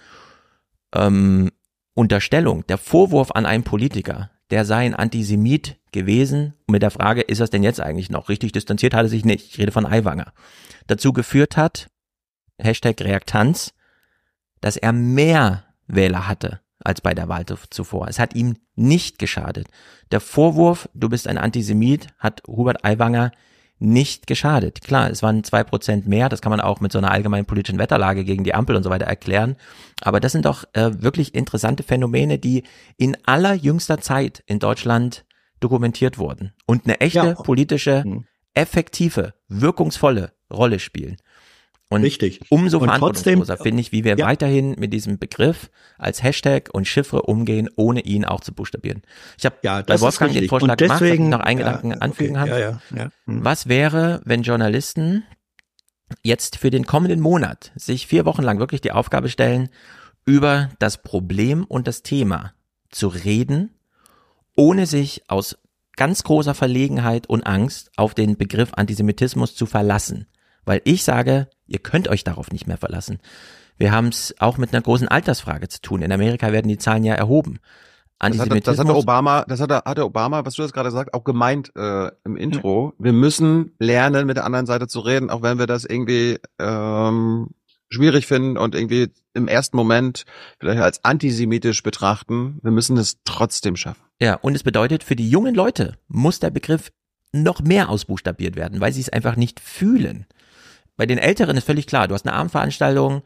ähm, 0.93 1.51
Unterstellung, 1.93 2.65
der 2.67 2.77
Vorwurf 2.77 3.31
an 3.31 3.45
einen 3.45 3.63
Politiker, 3.63 4.31
der 4.49 4.65
sei 4.65 4.85
ein 4.85 4.95
Antisemit 4.95 5.77
gewesen, 5.91 6.53
mit 6.67 6.81
der 6.81 6.91
Frage, 6.91 7.21
ist 7.21 7.41
das 7.41 7.49
denn 7.49 7.63
jetzt 7.63 7.79
eigentlich 7.79 8.09
noch? 8.09 8.29
Richtig 8.29 8.51
distanziert 8.51 8.93
hat 8.93 9.03
er 9.03 9.09
sich 9.09 9.25
nicht. 9.25 9.49
Ich 9.49 9.57
rede 9.57 9.71
von 9.71 9.85
Aiwanger. 9.85 10.33
Dazu 10.87 11.13
geführt 11.13 11.57
hat, 11.57 11.89
Hashtag 12.57 12.99
Reaktanz, 13.01 13.73
dass 14.65 14.77
er 14.77 14.93
mehr 14.93 15.63
Wähler 15.85 16.27
hatte 16.27 16.59
als 16.83 16.99
bei 16.99 17.13
der 17.13 17.29
Wahl 17.29 17.45
zuvor. 17.69 18.07
Es 18.07 18.17
hat 18.17 18.33
ihm 18.33 18.55
nicht 18.73 19.19
geschadet. 19.19 19.67
Der 20.09 20.19
Vorwurf, 20.19 20.89
du 20.95 21.07
bist 21.07 21.27
ein 21.27 21.37
Antisemit, 21.37 22.07
hat 22.17 22.41
Hubert 22.47 22.83
Aiwanger 22.83 23.31
nicht 23.77 24.25
geschadet. 24.25 24.81
Klar, 24.81 25.11
es 25.11 25.21
waren 25.21 25.43
zwei 25.43 25.63
Prozent 25.63 26.07
mehr, 26.07 26.29
das 26.29 26.41
kann 26.41 26.49
man 26.49 26.61
auch 26.61 26.79
mit 26.79 26.91
so 26.91 26.97
einer 26.97 27.11
allgemeinen 27.11 27.45
politischen 27.45 27.77
Wetterlage 27.77 28.23
gegen 28.23 28.43
die 28.43 28.55
Ampel 28.55 28.75
und 28.75 28.81
so 28.81 28.89
weiter 28.89 29.05
erklären. 29.05 29.55
Aber 30.01 30.19
das 30.19 30.31
sind 30.31 30.45
doch 30.45 30.63
äh, 30.73 30.99
wirklich 30.99 31.35
interessante 31.35 31.83
Phänomene, 31.83 32.39
die 32.39 32.63
in 32.97 33.15
allerjüngster 33.23 33.99
Zeit 33.99 34.43
in 34.47 34.57
Deutschland 34.57 35.25
dokumentiert 35.59 36.17
wurden 36.17 36.53
und 36.65 36.85
eine 36.85 36.99
echte 37.01 37.19
ja. 37.19 37.33
politische, 37.35 38.03
hm. 38.03 38.25
effektive, 38.55 39.35
wirkungsvolle 39.47 40.31
Rolle 40.51 40.79
spielen. 40.79 41.17
Und 41.89 42.01
Richtig. 42.01 42.41
umso 42.49 42.79
und 42.79 42.85
verantwortungsloser 42.85 43.57
finde 43.57 43.81
ich, 43.81 43.91
wie 43.91 44.03
wir 44.03 44.17
ja. 44.17 44.25
weiterhin 44.25 44.75
mit 44.79 44.91
diesem 44.91 45.19
Begriff 45.19 45.69
als 45.99 46.23
Hashtag 46.23 46.69
und 46.73 46.87
Chiffre 46.87 47.21
umgehen, 47.21 47.69
ohne 47.75 48.01
ihn 48.01 48.25
auch 48.25 48.41
zu 48.41 48.53
buchstabieren. 48.53 49.03
Ich 49.37 49.45
habe 49.45 49.57
ja, 49.61 49.83
bei 49.83 50.01
Wolfgang 50.01 50.33
den 50.33 50.49
Vorschlag 50.49 50.77
deswegen, 50.77 51.25
gemacht, 51.25 51.39
noch 51.39 51.45
einen 51.45 51.59
Gedanken 51.59 51.91
ja, 51.91 51.97
anfügen 51.97 52.37
okay, 52.37 52.59
ja, 52.59 52.79
ja, 52.95 53.09
hm. 53.25 53.45
Was 53.45 53.67
wäre, 53.67 54.21
wenn 54.25 54.41
Journalisten 54.41 55.23
jetzt 56.23 56.57
für 56.57 56.71
den 56.71 56.85
kommenden 56.87 57.19
Monat 57.19 57.71
sich 57.75 58.07
vier 58.07 58.25
Wochen 58.25 58.41
lang 58.41 58.59
wirklich 58.59 58.81
die 58.81 58.91
Aufgabe 58.91 59.29
stellen, 59.29 59.69
über 60.25 60.69
das 60.79 61.03
Problem 61.03 61.65
und 61.65 61.87
das 61.87 62.01
Thema 62.01 62.53
zu 62.89 63.07
reden, 63.07 63.75
ohne 64.55 64.87
sich 64.87 65.23
aus 65.27 65.57
ganz 65.95 66.23
großer 66.23 66.55
Verlegenheit 66.55 67.27
und 67.27 67.45
Angst 67.45 67.91
auf 67.95 68.15
den 68.15 68.37
Begriff 68.37 68.73
Antisemitismus 68.73 69.55
zu 69.55 69.65
verlassen. 69.65 70.27
Weil 70.65 70.81
ich 70.83 71.03
sage, 71.03 71.47
ihr 71.67 71.79
könnt 71.79 72.07
euch 72.07 72.23
darauf 72.23 72.51
nicht 72.51 72.67
mehr 72.67 72.77
verlassen. 72.77 73.19
Wir 73.77 73.91
haben 73.91 74.07
es 74.07 74.33
auch 74.39 74.57
mit 74.57 74.73
einer 74.73 74.81
großen 74.81 75.07
Altersfrage 75.07 75.67
zu 75.67 75.81
tun. 75.81 76.01
In 76.01 76.11
Amerika 76.11 76.51
werden 76.51 76.67
die 76.67 76.77
Zahlen 76.77 77.03
ja 77.03 77.15
erhoben. 77.15 77.59
Das 78.19 78.39
hat, 78.39 78.67
das 78.67 78.79
hat 78.79 78.89
Obama, 78.89 79.43
das 79.45 79.59
hat, 79.59 79.71
hat 79.71 79.99
Obama, 79.99 80.45
was 80.45 80.55
du 80.55 80.61
das 80.61 80.71
gerade 80.71 80.89
sagst, 80.89 81.13
auch 81.13 81.25
gemeint 81.25 81.73
äh, 81.75 82.11
im 82.23 82.37
Intro. 82.37 82.93
Wir 82.97 83.11
müssen 83.11 83.75
lernen, 83.77 84.25
mit 84.25 84.37
der 84.37 84.45
anderen 84.45 84.65
Seite 84.65 84.87
zu 84.87 85.01
reden, 85.01 85.29
auch 85.29 85.41
wenn 85.41 85.59
wir 85.59 85.67
das 85.67 85.83
irgendwie 85.83 86.39
ähm, 86.57 87.49
schwierig 87.89 88.25
finden 88.25 88.57
und 88.57 88.73
irgendwie 88.73 89.11
im 89.33 89.49
ersten 89.49 89.75
Moment 89.75 90.23
vielleicht 90.59 90.81
als 90.81 91.03
antisemitisch 91.03 91.83
betrachten. 91.83 92.59
Wir 92.63 92.71
müssen 92.71 92.97
es 92.97 93.19
trotzdem 93.25 93.75
schaffen. 93.75 94.01
Ja, 94.21 94.35
und 94.35 94.55
es 94.55 94.63
bedeutet, 94.63 95.03
für 95.03 95.17
die 95.17 95.29
jungen 95.29 95.53
Leute 95.53 95.97
muss 96.07 96.39
der 96.39 96.51
Begriff 96.51 96.91
noch 97.33 97.61
mehr 97.61 97.89
ausbuchstabiert 97.89 98.55
werden, 98.55 98.79
weil 98.79 98.93
sie 98.93 99.01
es 99.01 99.09
einfach 99.09 99.35
nicht 99.35 99.59
fühlen. 99.59 100.25
Bei 100.97 101.05
den 101.05 101.17
Älteren 101.17 101.57
ist 101.57 101.65
völlig 101.65 101.87
klar, 101.87 102.07
du 102.07 102.13
hast 102.13 102.25
eine 102.25 102.35
Abendveranstaltung, 102.35 103.23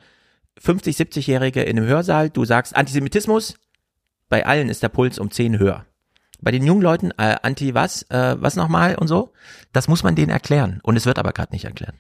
50, 0.58 0.98
70-Jährige 0.98 1.62
in 1.62 1.78
einem 1.78 1.88
Hörsaal, 1.88 2.30
du 2.30 2.46
sagst 2.46 2.76
Antisemitismus, 2.76 3.56
bei 4.28 4.46
allen 4.46 4.70
ist 4.70 4.84
der 4.84 4.90
Puls 4.90 5.20
um 5.20 5.32
10 5.32 5.60
höher. 5.60 5.86
Bei 6.42 6.52
den 6.52 6.66
jungen 6.66 6.82
Leuten, 6.82 7.12
äh, 7.18 7.36
anti 7.42 7.74
was, 7.74 8.04
äh, 8.04 8.36
was 8.40 8.56
nochmal 8.56 8.96
und 8.96 9.08
so, 9.08 9.34
das 9.74 9.88
muss 9.88 10.04
man 10.04 10.16
denen 10.16 10.30
erklären. 10.32 10.80
Und 10.84 10.96
es 10.96 11.06
wird 11.06 11.20
aber 11.20 11.34
gerade 11.34 11.54
nicht 11.54 11.66
erklärt. 11.66 11.96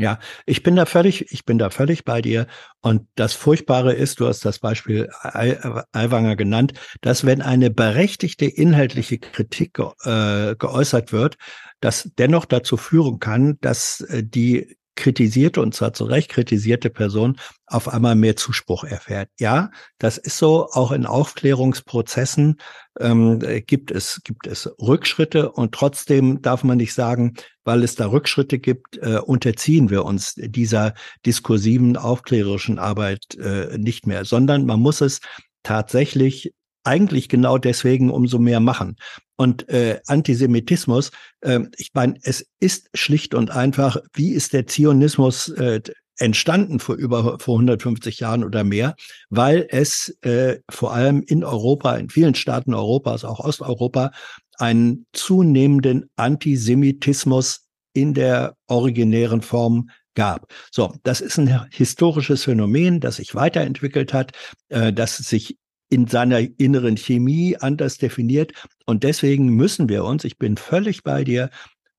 Ja, 0.00 0.20
ich 0.46 0.62
bin 0.62 0.76
da 0.76 0.86
völlig, 0.86 1.32
ich 1.32 1.44
bin 1.44 1.58
da 1.58 1.70
völlig 1.70 2.04
bei 2.04 2.22
dir. 2.22 2.46
Und 2.80 3.08
das 3.16 3.34
Furchtbare 3.34 3.92
ist, 3.92 4.20
du 4.20 4.28
hast 4.28 4.44
das 4.44 4.60
Beispiel 4.60 5.10
Aiwanger 5.22 6.36
genannt, 6.36 6.74
dass 7.00 7.26
wenn 7.26 7.42
eine 7.42 7.70
berechtigte 7.70 8.46
inhaltliche 8.46 9.18
Kritik 9.18 9.78
äh, 10.04 10.54
geäußert 10.54 11.12
wird, 11.12 11.36
das 11.80 12.10
dennoch 12.16 12.44
dazu 12.44 12.76
führen 12.76 13.18
kann, 13.18 13.58
dass 13.60 14.00
äh, 14.02 14.22
die 14.22 14.77
kritisierte 14.98 15.62
und 15.62 15.74
zwar 15.74 15.92
zu 15.92 16.04
Recht 16.04 16.28
kritisierte 16.28 16.90
Person 16.90 17.38
auf 17.66 17.88
einmal 17.88 18.16
mehr 18.16 18.36
Zuspruch 18.36 18.84
erfährt. 18.84 19.30
Ja, 19.38 19.70
das 19.98 20.18
ist 20.18 20.36
so. 20.36 20.68
Auch 20.72 20.90
in 20.90 21.06
Aufklärungsprozessen 21.06 22.56
ähm, 22.98 23.38
gibt 23.66 23.92
es 23.92 24.20
gibt 24.24 24.46
es 24.46 24.68
Rückschritte 24.80 25.52
und 25.52 25.72
trotzdem 25.72 26.42
darf 26.42 26.64
man 26.64 26.78
nicht 26.78 26.94
sagen, 26.94 27.34
weil 27.64 27.84
es 27.84 27.94
da 27.94 28.06
Rückschritte 28.06 28.58
gibt, 28.58 28.98
äh, 28.98 29.18
unterziehen 29.18 29.88
wir 29.88 30.04
uns 30.04 30.34
dieser 30.36 30.94
diskursiven 31.24 31.96
aufklärerischen 31.96 32.78
Arbeit 32.78 33.36
äh, 33.36 33.78
nicht 33.78 34.06
mehr, 34.06 34.24
sondern 34.24 34.66
man 34.66 34.80
muss 34.80 35.00
es 35.00 35.20
tatsächlich 35.62 36.52
eigentlich 36.84 37.28
genau 37.28 37.58
deswegen 37.58 38.10
umso 38.10 38.38
mehr 38.38 38.60
machen. 38.60 38.96
Und 39.36 39.68
äh, 39.68 40.00
Antisemitismus, 40.06 41.10
äh, 41.40 41.60
ich 41.76 41.90
meine, 41.94 42.14
es 42.22 42.46
ist 42.60 42.88
schlicht 42.94 43.34
und 43.34 43.50
einfach, 43.50 43.98
wie 44.14 44.30
ist 44.30 44.52
der 44.52 44.66
Zionismus 44.66 45.48
äh, 45.50 45.80
entstanden 46.18 46.80
vor 46.80 46.96
über 46.96 47.38
vor 47.38 47.56
150 47.56 48.20
Jahren 48.20 48.44
oder 48.44 48.64
mehr, 48.64 48.96
weil 49.30 49.66
es 49.70 50.16
äh, 50.22 50.58
vor 50.68 50.92
allem 50.92 51.22
in 51.22 51.44
Europa, 51.44 51.94
in 51.96 52.10
vielen 52.10 52.34
Staaten 52.34 52.74
Europas, 52.74 53.24
auch 53.24 53.40
Osteuropa, 53.40 54.10
einen 54.58 55.06
zunehmenden 55.12 56.10
Antisemitismus 56.16 57.66
in 57.92 58.14
der 58.14 58.56
originären 58.66 59.42
Form 59.42 59.90
gab. 60.14 60.52
So, 60.72 60.92
das 61.04 61.20
ist 61.20 61.38
ein 61.38 61.66
historisches 61.70 62.44
Phänomen, 62.44 62.98
das 62.98 63.16
sich 63.16 63.34
weiterentwickelt 63.34 64.12
hat, 64.12 64.32
äh, 64.68 64.92
das 64.92 65.16
sich 65.16 65.56
in 65.88 66.06
seiner 66.06 66.40
inneren 66.58 66.96
Chemie 66.96 67.56
anders 67.56 67.98
definiert. 67.98 68.52
Und 68.86 69.04
deswegen 69.04 69.48
müssen 69.48 69.88
wir 69.88 70.04
uns, 70.04 70.24
ich 70.24 70.38
bin 70.38 70.56
völlig 70.56 71.02
bei 71.02 71.24
dir, 71.24 71.50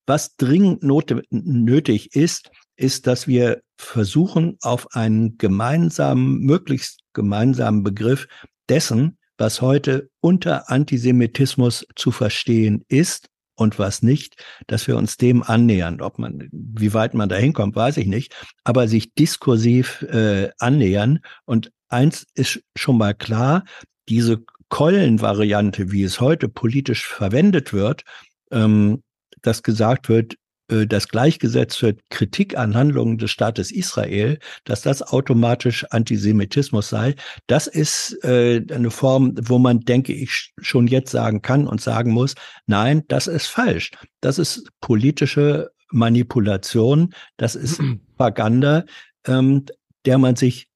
was 0.05 0.35
dringend 0.37 0.83
nötig 1.31 2.15
ist, 2.15 2.49
ist, 2.75 3.07
dass 3.07 3.27
wir 3.27 3.61
versuchen, 3.77 4.57
auf 4.61 4.95
einen 4.95 5.37
gemeinsamen, 5.37 6.39
möglichst 6.39 7.01
gemeinsamen 7.13 7.83
Begriff 7.83 8.27
dessen, 8.69 9.17
was 9.37 9.61
heute 9.61 10.09
unter 10.19 10.69
Antisemitismus 10.69 11.85
zu 11.95 12.11
verstehen 12.11 12.83
ist 12.87 13.29
und 13.55 13.77
was 13.77 14.01
nicht, 14.01 14.43
dass 14.67 14.87
wir 14.87 14.97
uns 14.97 15.17
dem 15.17 15.43
annähern. 15.43 16.01
Ob 16.01 16.17
man, 16.17 16.49
wie 16.51 16.93
weit 16.93 17.13
man 17.13 17.29
da 17.29 17.35
hinkommt, 17.35 17.75
weiß 17.75 17.97
ich 17.97 18.07
nicht, 18.07 18.35
aber 18.63 18.87
sich 18.87 19.13
diskursiv 19.13 20.01
äh, 20.03 20.49
annähern 20.59 21.19
und 21.45 21.71
eins 21.89 22.25
ist 22.33 22.61
schon 22.75 22.97
mal 22.97 23.13
klar, 23.13 23.63
diese 24.07 24.43
Keulen-Variante, 24.69 25.91
wie 25.91 26.03
es 26.03 26.21
heute 26.21 26.47
politisch 26.47 27.05
verwendet 27.05 27.73
wird, 27.73 28.03
ähm, 28.51 29.03
dass 29.41 29.63
gesagt 29.63 30.09
wird, 30.09 30.35
äh, 30.69 30.85
dass 30.85 31.07
gleichgesetzt 31.07 31.81
wird 31.81 32.01
Kritik 32.09 32.57
an 32.57 32.75
Handlungen 32.75 33.17
des 33.17 33.31
Staates 33.31 33.71
Israel, 33.71 34.39
dass 34.63 34.81
das 34.81 35.01
automatisch 35.01 35.85
Antisemitismus 35.89 36.89
sei, 36.89 37.15
das 37.47 37.67
ist 37.67 38.23
äh, 38.23 38.63
eine 38.71 38.91
Form, 38.91 39.33
wo 39.41 39.57
man, 39.57 39.81
denke 39.81 40.13
ich, 40.13 40.53
schon 40.61 40.87
jetzt 40.87 41.11
sagen 41.11 41.41
kann 41.41 41.67
und 41.67 41.81
sagen 41.81 42.11
muss, 42.11 42.35
nein, 42.67 43.03
das 43.07 43.27
ist 43.27 43.47
falsch. 43.47 43.91
Das 44.21 44.37
ist 44.37 44.69
politische 44.81 45.71
Manipulation, 45.91 47.13
das 47.37 47.55
ist 47.55 47.79
Propaganda, 48.17 48.85
ähm, 49.25 49.65
der 50.05 50.17
man 50.17 50.35
sich 50.35 50.68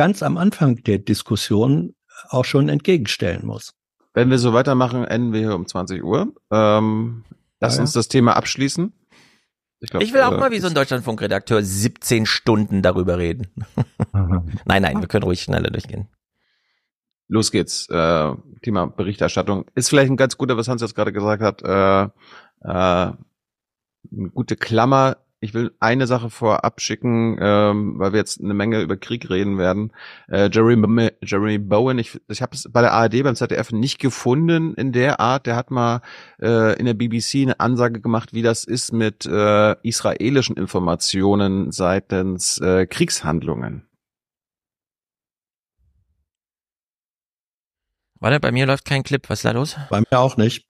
ganz 0.00 0.22
am 0.22 0.38
Anfang 0.38 0.76
der 0.76 0.96
Diskussion 0.96 1.94
auch 2.30 2.46
schon 2.46 2.70
entgegenstellen 2.70 3.44
muss. 3.46 3.74
Wenn 4.14 4.30
wir 4.30 4.38
so 4.38 4.54
weitermachen, 4.54 5.04
enden 5.04 5.34
wir 5.34 5.40
hier 5.40 5.54
um 5.54 5.66
20 5.66 6.02
Uhr. 6.02 6.32
Ähm, 6.50 7.24
lass 7.60 7.76
ja, 7.76 7.82
uns 7.82 7.92
das 7.92 8.08
Thema 8.08 8.34
abschließen. 8.34 8.94
Ich, 9.80 9.90
glaub, 9.90 10.02
ich 10.02 10.14
will 10.14 10.22
auch 10.22 10.32
äh, 10.32 10.38
mal 10.38 10.52
wie 10.52 10.58
so 10.58 10.68
ein 10.68 10.74
Deutschlandfunkredakteur 10.74 11.62
17 11.62 12.24
Stunden 12.24 12.80
darüber 12.80 13.18
reden. 13.18 13.48
nein, 14.64 14.80
nein, 14.80 15.02
wir 15.02 15.06
können 15.06 15.24
ruhig 15.24 15.42
schneller 15.42 15.68
durchgehen. 15.68 16.08
los 17.28 17.50
geht's. 17.50 17.86
Äh, 17.90 18.32
Thema 18.62 18.86
Berichterstattung. 18.86 19.66
Ist 19.74 19.90
vielleicht 19.90 20.10
ein 20.10 20.16
ganz 20.16 20.38
guter, 20.38 20.56
was 20.56 20.68
Hans 20.68 20.80
jetzt 20.80 20.94
gerade 20.94 21.12
gesagt 21.12 21.42
hat, 21.42 21.60
äh, 21.60 22.04
äh, 22.04 22.08
eine 22.70 24.30
gute 24.32 24.56
Klammer. 24.56 25.18
Ich 25.42 25.54
will 25.54 25.74
eine 25.80 26.06
Sache 26.06 26.28
vorab 26.28 26.82
schicken, 26.82 27.38
ähm, 27.40 27.98
weil 27.98 28.12
wir 28.12 28.18
jetzt 28.18 28.42
eine 28.42 28.52
Menge 28.52 28.82
über 28.82 28.98
Krieg 28.98 29.30
reden 29.30 29.56
werden. 29.56 29.90
Äh, 30.28 30.50
Jeremy, 30.52 31.12
Jeremy 31.22 31.56
Bowen, 31.56 31.98
ich, 31.98 32.20
ich 32.28 32.42
habe 32.42 32.54
es 32.54 32.68
bei 32.70 32.82
der 32.82 32.92
ARD, 32.92 33.22
beim 33.22 33.34
ZDF 33.34 33.72
nicht 33.72 33.98
gefunden 33.98 34.74
in 34.74 34.92
der 34.92 35.18
Art. 35.18 35.46
Der 35.46 35.56
hat 35.56 35.70
mal 35.70 36.02
äh, 36.42 36.78
in 36.78 36.84
der 36.84 36.92
BBC 36.92 37.36
eine 37.36 37.58
Ansage 37.58 38.02
gemacht, 38.02 38.34
wie 38.34 38.42
das 38.42 38.64
ist 38.64 38.92
mit 38.92 39.24
äh, 39.24 39.76
israelischen 39.82 40.58
Informationen 40.58 41.72
seitens 41.72 42.58
äh, 42.58 42.86
Kriegshandlungen. 42.86 43.88
Warte, 48.16 48.40
bei 48.40 48.52
mir 48.52 48.66
läuft 48.66 48.84
kein 48.84 49.02
Clip. 49.04 49.26
Was 49.30 49.38
ist 49.38 49.44
da 49.46 49.52
los? 49.52 49.76
Bei 49.88 50.00
mir 50.00 50.18
auch 50.18 50.36
nicht. 50.36 50.66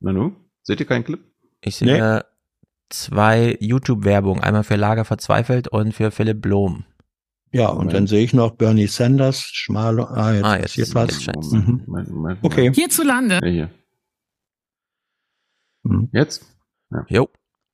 Nanu, 0.00 0.32
seht 0.64 0.80
ihr 0.80 0.86
keinen 0.86 1.04
Clip? 1.04 1.20
Ich 1.60 1.76
sehe 1.76 1.86
Nee. 1.86 2.20
Zwei 2.90 3.56
YouTube-Werbungen. 3.60 4.42
Einmal 4.42 4.64
für 4.64 4.76
Lager 4.76 5.04
verzweifelt 5.04 5.68
und 5.68 5.94
für 5.94 6.10
Philipp 6.10 6.42
Blom. 6.42 6.84
Ja, 7.52 7.68
und 7.68 7.92
dann 7.92 8.06
sehe 8.06 8.22
ich 8.22 8.32
noch 8.32 8.52
Bernie 8.52 8.86
Sanders, 8.86 9.40
Schmalo. 9.42 10.04
Ah, 10.04 10.32
jetzt 10.34 10.44
Ah, 10.44 10.56
jetzt- 10.56 10.94
passiert 10.94 10.94
was. 10.94 11.26
jetzt. 11.26 11.52
Mhm. 11.52 11.82
Moment, 11.86 12.10
Moment, 12.10 12.38
Okay. 12.42 12.72
Hierzulande. 12.72 13.40
Ja, 13.42 13.48
hier. 13.50 13.70
Mhm. 15.82 16.08
Jetzt? 16.12 16.46
Jo. 17.08 17.28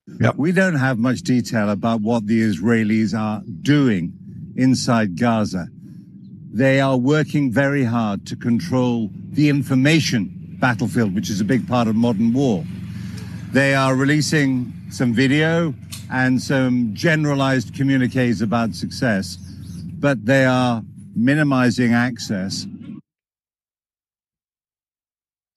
We 0.07 0.53
don't 0.53 0.79
have 0.79 0.99
much 1.01 1.23
detail 1.25 1.69
about 1.69 2.03
what 2.03 2.25
the 2.29 2.41
Israelis 2.41 3.13
are 3.13 3.43
doing 3.47 4.13
inside 4.55 5.17
Gaza. 5.17 5.67
They 6.57 6.81
are 6.81 6.97
working 6.97 7.53
very 7.53 7.85
hard 7.85 8.25
to 8.29 8.37
control 8.37 9.11
the 9.35 9.49
information 9.49 10.57
battlefield, 10.61 11.15
which 11.15 11.29
is 11.29 11.41
a 11.41 11.45
big 11.45 11.67
part 11.67 11.89
of 11.89 11.95
modern 11.97 12.33
war. 12.33 12.65
They 13.57 13.75
are 13.75 13.95
releasing 13.95 14.71
some 14.91 15.15
video 15.15 15.73
and 16.11 16.39
some 16.39 16.93
generalized 16.93 17.75
communiques 17.75 18.43
about 18.43 18.75
success, 18.75 19.39
but 19.99 20.27
they 20.27 20.45
are 20.45 20.83
minimizing 21.15 21.95
access 21.95 22.67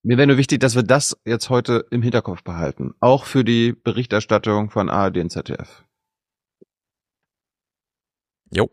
Mir 0.01 0.17
wäre 0.17 0.27
nur 0.27 0.37
wichtig, 0.37 0.61
dass 0.61 0.75
wir 0.75 0.83
das 0.83 1.17
jetzt 1.25 1.49
heute 1.49 1.85
im 1.91 2.01
Hinterkopf 2.01 2.41
behalten. 2.41 2.93
Auch 3.01 3.25
für 3.25 3.43
die 3.43 3.73
Berichterstattung 3.73 4.69
von 4.69 4.89
ARD 4.89 5.17
und 5.17 5.29
ZDF. 5.29 5.83
Jo. 8.49 8.69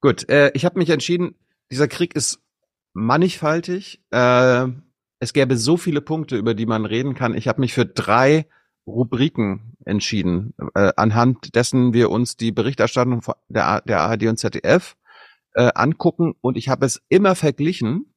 Gut, 0.00 0.26
äh, 0.30 0.50
ich 0.54 0.64
habe 0.64 0.78
mich 0.78 0.88
entschieden, 0.88 1.34
dieser 1.70 1.86
Krieg 1.86 2.16
ist 2.16 2.40
mannigfaltig. 2.94 4.00
Äh, 4.10 4.68
es 5.22 5.32
gäbe 5.32 5.56
so 5.56 5.76
viele 5.76 6.00
Punkte, 6.00 6.36
über 6.36 6.52
die 6.52 6.66
man 6.66 6.84
reden 6.84 7.14
kann. 7.14 7.36
Ich 7.36 7.46
habe 7.46 7.60
mich 7.60 7.72
für 7.72 7.86
drei 7.86 8.48
Rubriken 8.88 9.76
entschieden, 9.84 10.52
äh, 10.74 10.92
anhand 10.96 11.54
dessen 11.54 11.92
wir 11.92 12.10
uns 12.10 12.36
die 12.36 12.50
Berichterstattung 12.50 13.22
der, 13.48 13.82
der 13.82 14.00
ARD 14.00 14.24
und 14.24 14.38
ZDF 14.38 14.96
äh, 15.54 15.70
angucken. 15.76 16.34
Und 16.40 16.56
ich 16.56 16.68
habe 16.68 16.84
es 16.86 17.00
immer 17.08 17.36
verglichen 17.36 18.12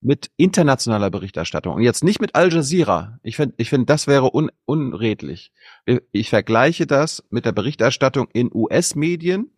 mit 0.00 0.32
internationaler 0.36 1.08
Berichterstattung 1.08 1.76
und 1.76 1.82
jetzt 1.82 2.02
nicht 2.02 2.20
mit 2.20 2.34
Al 2.34 2.52
Jazeera. 2.52 3.20
Ich 3.22 3.36
finde, 3.36 3.54
ich 3.56 3.70
finde, 3.70 3.86
das 3.86 4.08
wäre 4.08 4.34
un, 4.34 4.50
unredlich. 4.64 5.52
Ich, 5.86 6.00
ich 6.10 6.30
vergleiche 6.30 6.88
das 6.88 7.22
mit 7.30 7.44
der 7.44 7.52
Berichterstattung 7.52 8.26
in 8.32 8.50
US-Medien 8.52 9.52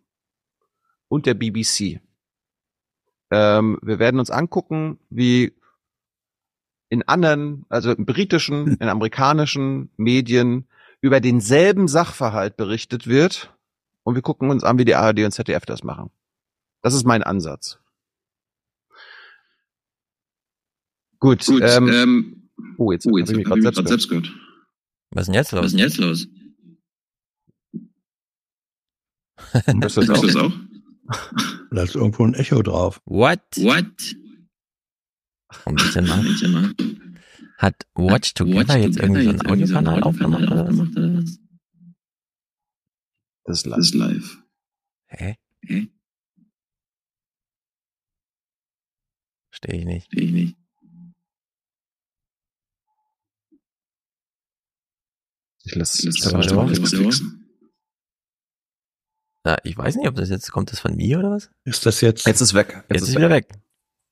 und 1.07 1.25
der 1.25 1.33
BBC. 1.33 2.01
Ähm, 3.31 3.79
wir 3.81 3.97
werden 3.97 4.19
uns 4.19 4.29
angucken, 4.29 4.99
wie 5.09 5.56
in 6.89 7.03
anderen, 7.03 7.65
also 7.69 7.91
in 7.91 8.05
britischen, 8.05 8.77
in 8.79 8.89
amerikanischen 8.89 9.89
Medien 9.97 10.67
über 11.01 11.19
denselben 11.19 11.87
Sachverhalt 11.87 12.57
berichtet 12.57 13.07
wird 13.07 13.53
und 14.03 14.15
wir 14.15 14.21
gucken 14.21 14.49
uns 14.49 14.63
an, 14.63 14.77
wie 14.77 14.85
die 14.85 14.95
ARD 14.95 15.19
und 15.19 15.31
ZDF 15.31 15.65
das 15.65 15.83
machen. 15.83 16.09
Das 16.81 16.93
ist 16.93 17.05
mein 17.05 17.23
Ansatz. 17.23 17.79
Gut, 21.19 21.45
Gut, 21.45 21.63
ähm, 21.63 21.89
ähm, 21.89 22.49
oh, 22.77 22.91
jetzt, 22.91 23.07
oh, 23.07 23.17
jetzt 23.17 23.29
hab 23.29 23.33
ich 23.33 23.37
mich 23.37 23.47
gerade 23.47 23.61
selbst, 23.61 23.77
grad 23.77 23.87
selbst 23.87 24.09
gehört. 24.09 24.31
Was 25.11 25.21
ist 25.21 25.27
denn 25.27 25.35
jetzt 25.35 25.51
los? 25.51 25.61
Was 25.61 25.65
ist 25.67 25.73
denn 25.73 25.79
jetzt 25.79 25.97
los? 25.97 26.27
Hörst 29.51 29.97
du 29.97 30.01
das 30.01 30.21
du 30.21 30.27
das 30.27 30.35
auch? 30.35 30.51
auch? 30.51 30.53
Da 31.71 31.83
ist 31.83 31.95
irgendwo 31.95 32.25
ein 32.25 32.33
Echo 32.33 32.61
drauf. 32.61 33.01
What? 33.05 33.39
What? 33.57 33.85
Ein 35.65 35.75
bisschen 35.75 36.07
mal. 36.07 36.73
Hat 37.57 37.87
Watch 37.95 38.33
Together 38.33 38.75
Watch 38.75 38.83
jetzt 38.83 38.97
irgendwie 38.97 39.23
so 39.23 39.29
einen 39.29 39.39
Together 39.39 39.45
jetzt 39.45 39.45
irgendwie 39.45 39.65
so 39.67 39.77
einen 39.77 39.87
Audiokanal 39.87 40.03
aufgemacht 40.03 40.43
oder 40.43 40.55
was? 40.55 40.79
aufgemacht 40.79 40.97
oder 40.97 41.13
was? 41.15 41.39
Das 43.43 43.57
ist 43.59 43.67
Das 43.71 43.79
ist 43.79 43.93
live. 43.95 44.37
Hä? 45.07 45.35
Hä? 45.61 45.87
Verstehe 49.49 49.79
ich 49.79 49.85
nicht. 49.85 50.07
Verstehe 50.09 50.25
ich 50.27 50.33
nicht. 50.33 50.57
Ich 55.63 55.75
lasse 55.75 56.05
Das 56.05 56.15
es 56.17 56.33
aber. 56.33 56.43
Ja, 59.45 59.57
ich 59.63 59.77
weiß 59.77 59.95
nicht, 59.95 60.07
ob 60.07 60.15
das 60.15 60.29
jetzt, 60.29 60.51
kommt 60.51 60.71
das 60.71 60.79
von 60.79 60.95
mir 60.95 61.19
oder 61.19 61.31
was? 61.31 61.49
Ist 61.63 61.85
das 61.85 62.01
jetzt? 62.01 62.25
Jetzt 62.27 62.41
ist 62.41 62.53
weg. 62.53 62.83
Jetzt, 62.89 63.03
ist 63.03 63.15
wieder 63.15 63.29
weg. 63.29 63.47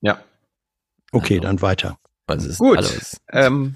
Ja. 0.01 0.23
Okay, 1.11 1.39
dann 1.39 1.61
weiter. 1.61 1.97
Gut. 2.57 2.77
los? 2.77 3.21
Ähm, 3.31 3.75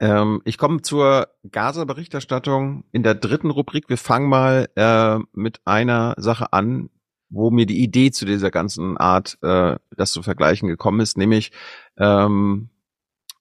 ähm, 0.00 0.40
ich 0.44 0.58
komme 0.58 0.82
zur 0.82 1.28
Gaza-Berichterstattung 1.50 2.84
in 2.92 3.02
der 3.02 3.14
dritten 3.14 3.50
Rubrik. 3.50 3.88
Wir 3.88 3.98
fangen 3.98 4.28
mal 4.28 4.68
äh, 4.76 5.18
mit 5.32 5.60
einer 5.64 6.14
Sache 6.18 6.52
an, 6.52 6.90
wo 7.30 7.50
mir 7.50 7.66
die 7.66 7.82
Idee 7.82 8.10
zu 8.10 8.24
dieser 8.24 8.50
ganzen 8.50 8.96
Art, 8.96 9.38
äh, 9.42 9.76
das 9.96 10.12
zu 10.12 10.22
vergleichen, 10.22 10.68
gekommen 10.68 11.00
ist, 11.00 11.18
nämlich 11.18 11.50
ähm, 11.96 12.70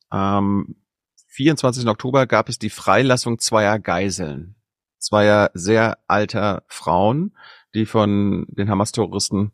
am 0.10 0.76
24. 1.28 1.88
Oktober 1.88 2.26
gab 2.26 2.50
es 2.50 2.58
die 2.58 2.72
Freilassung 2.72 3.40
zweier 3.40 3.78
Geiseln, 3.78 4.56
zweier 4.98 5.52
sehr 5.54 6.00
alter 6.08 6.64
Frauen, 6.68 7.38
die 7.76 7.86
von 7.86 8.48
den 8.50 8.70
Hamas-Terroristen 8.70 9.52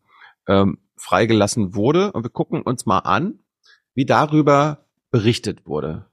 ähm, 0.48 0.78
freigelassen 1.04 1.76
wurde. 1.76 2.12
Und 2.14 2.24
wir 2.24 2.30
gucken 2.30 2.62
uns 2.62 2.86
mal 2.86 3.00
an, 3.00 3.40
wie 3.94 4.06
darüber 4.06 4.86
berichtet 5.12 5.66
wurde. 5.68 6.10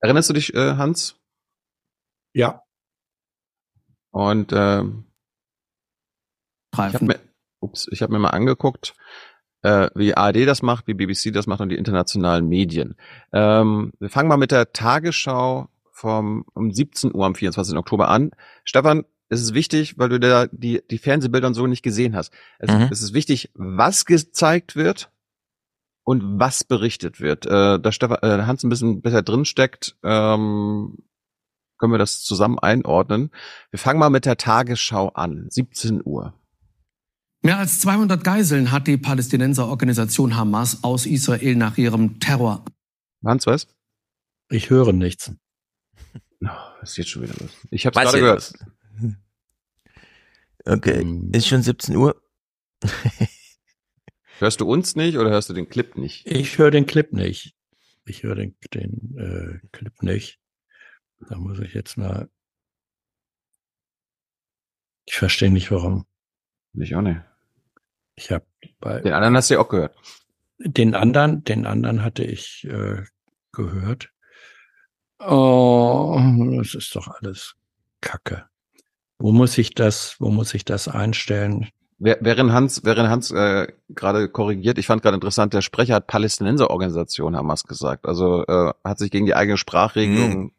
Erinnerst 0.00 0.30
du 0.30 0.34
dich, 0.34 0.54
äh, 0.54 0.76
Hans? 0.76 1.16
Ja. 2.34 2.62
Und 4.10 4.52
ähm, 4.52 5.06
ich 6.72 6.78
habe 6.78 7.04
mir, 7.04 7.20
ups, 7.60 7.88
ich 7.90 8.02
habe 8.02 8.12
mir 8.12 8.18
mal 8.18 8.30
angeguckt, 8.30 8.94
äh, 9.62 9.88
wie 9.94 10.14
ARD 10.14 10.46
das 10.46 10.62
macht, 10.62 10.86
wie 10.86 10.94
BBC 10.94 11.32
das 11.32 11.46
macht 11.46 11.60
und 11.60 11.70
die 11.70 11.76
internationalen 11.76 12.46
Medien. 12.46 12.96
Ähm, 13.32 13.92
wir 13.98 14.10
fangen 14.10 14.28
mal 14.28 14.36
mit 14.36 14.50
der 14.50 14.72
Tagesschau 14.72 15.68
vom 15.90 16.44
um 16.54 16.70
17 16.70 17.14
Uhr 17.14 17.24
am 17.24 17.34
24. 17.34 17.76
Oktober 17.76 18.08
an. 18.08 18.32
Stefan, 18.64 19.04
es 19.28 19.40
ist 19.40 19.54
wichtig, 19.54 19.98
weil 19.98 20.08
du 20.08 20.20
da 20.20 20.46
die, 20.46 20.82
die 20.90 20.98
Fernsehbilder 20.98 21.46
und 21.48 21.54
so 21.54 21.66
nicht 21.66 21.82
gesehen 21.82 22.14
hast. 22.14 22.32
Es, 22.58 22.70
Mhm. 22.70 22.88
es 22.90 23.02
ist 23.02 23.14
wichtig, 23.14 23.50
was 23.54 24.04
gezeigt 24.04 24.76
wird 24.76 25.10
und 26.04 26.38
was 26.38 26.64
berichtet 26.64 27.20
wird. 27.20 27.46
Äh, 27.46 27.80
da 27.80 27.92
Stefan, 27.92 28.18
äh, 28.22 28.44
Hans 28.44 28.62
ein 28.62 28.68
bisschen 28.68 29.00
besser 29.02 29.22
drin 29.22 29.44
steckt, 29.44 29.96
ähm, 30.02 30.98
können 31.78 31.92
wir 31.92 31.98
das 31.98 32.22
zusammen 32.22 32.58
einordnen. 32.58 33.30
Wir 33.70 33.78
fangen 33.78 33.98
mal 33.98 34.10
mit 34.10 34.26
der 34.26 34.36
Tagesschau 34.36 35.08
an, 35.08 35.46
17 35.50 36.02
Uhr. 36.04 36.34
Mehr 37.42 37.58
als 37.58 37.80
200 37.80 38.24
Geiseln 38.24 38.70
hat 38.72 38.86
die 38.86 38.96
Palästinenserorganisation 38.96 40.36
Hamas 40.36 40.82
aus 40.82 41.04
Israel 41.04 41.56
nach 41.56 41.76
ihrem 41.76 42.18
Terror. 42.20 42.64
Hans, 43.24 43.46
was? 43.46 43.66
Ich 44.50 44.70
höre 44.70 44.92
nichts. 44.92 45.32
Oh, 46.42 46.48
ist 46.82 46.96
jetzt 46.96 47.10
schon 47.10 47.22
wieder 47.22 47.34
los? 47.40 47.50
Ich 47.70 47.86
habe 47.86 47.98
gerade 47.98 48.18
gehört. 48.18 48.52
Okay, 50.64 51.00
Ähm, 51.00 51.30
ist 51.32 51.46
schon 51.48 51.62
17 51.62 51.96
Uhr. 51.96 52.20
Hörst 54.38 54.60
du 54.60 54.68
uns 54.70 54.96
nicht 54.96 55.16
oder 55.16 55.30
hörst 55.30 55.48
du 55.48 55.52
den 55.54 55.68
Clip 55.68 55.96
nicht? 55.96 56.26
Ich 56.26 56.58
höre 56.58 56.70
den 56.72 56.86
Clip 56.86 57.12
nicht. 57.12 57.54
Ich 58.04 58.22
höre 58.24 58.34
den, 58.34 58.56
den 58.74 59.16
äh, 59.16 59.66
Clip 59.70 60.02
nicht. 60.02 60.40
Da 61.28 61.36
muss 61.38 61.60
ich 61.60 61.72
jetzt 61.72 61.96
mal. 61.96 62.28
Ich 65.06 65.14
verstehe 65.16 65.50
nicht 65.52 65.70
warum. 65.70 66.04
Ich 66.72 66.96
auch 66.96 67.02
nicht. 67.02 67.20
Ich 68.16 68.30
habe 68.32 68.44
bei 68.80 69.00
Den 69.00 69.12
anderen 69.12 69.36
hast 69.36 69.50
du 69.50 69.54
ja 69.54 69.60
auch 69.60 69.68
gehört. 69.68 69.96
den 70.58 70.94
anderen, 70.94 71.44
den 71.44 71.64
anderen 71.66 72.02
hatte 72.02 72.24
ich 72.24 72.64
äh, 72.64 73.04
gehört. 73.52 74.10
Oh, 75.20 76.18
das 76.58 76.74
ist 76.74 76.94
doch 76.96 77.06
alles 77.08 77.54
Kacke. 78.00 78.48
Wo 79.24 79.32
muss 79.32 79.56
ich 79.56 79.72
das, 79.72 80.16
wo 80.18 80.28
muss 80.28 80.52
ich 80.52 80.66
das 80.66 80.86
einstellen? 80.86 81.70
Während 81.98 82.52
Hans, 82.52 82.84
während 82.84 83.08
Hans 83.08 83.30
äh, 83.30 83.68
gerade 83.88 84.28
korrigiert, 84.28 84.76
ich 84.76 84.86
fand 84.86 85.00
gerade 85.00 85.14
interessant, 85.14 85.54
der 85.54 85.62
Sprecher 85.62 85.94
hat 85.94 86.08
Palästinenserorganisation 86.08 87.34
Hamas 87.34 87.64
gesagt. 87.64 88.04
Also 88.04 88.44
äh, 88.46 88.74
hat 88.84 88.98
sich 88.98 89.10
gegen 89.10 89.24
die 89.24 89.34
eigene 89.34 89.56
Sprachregelung 89.56 90.52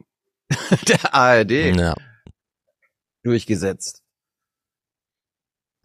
der 0.87 1.13
ARD 1.13 1.51
Ja. 1.77 1.93
durchgesetzt. 3.21 4.01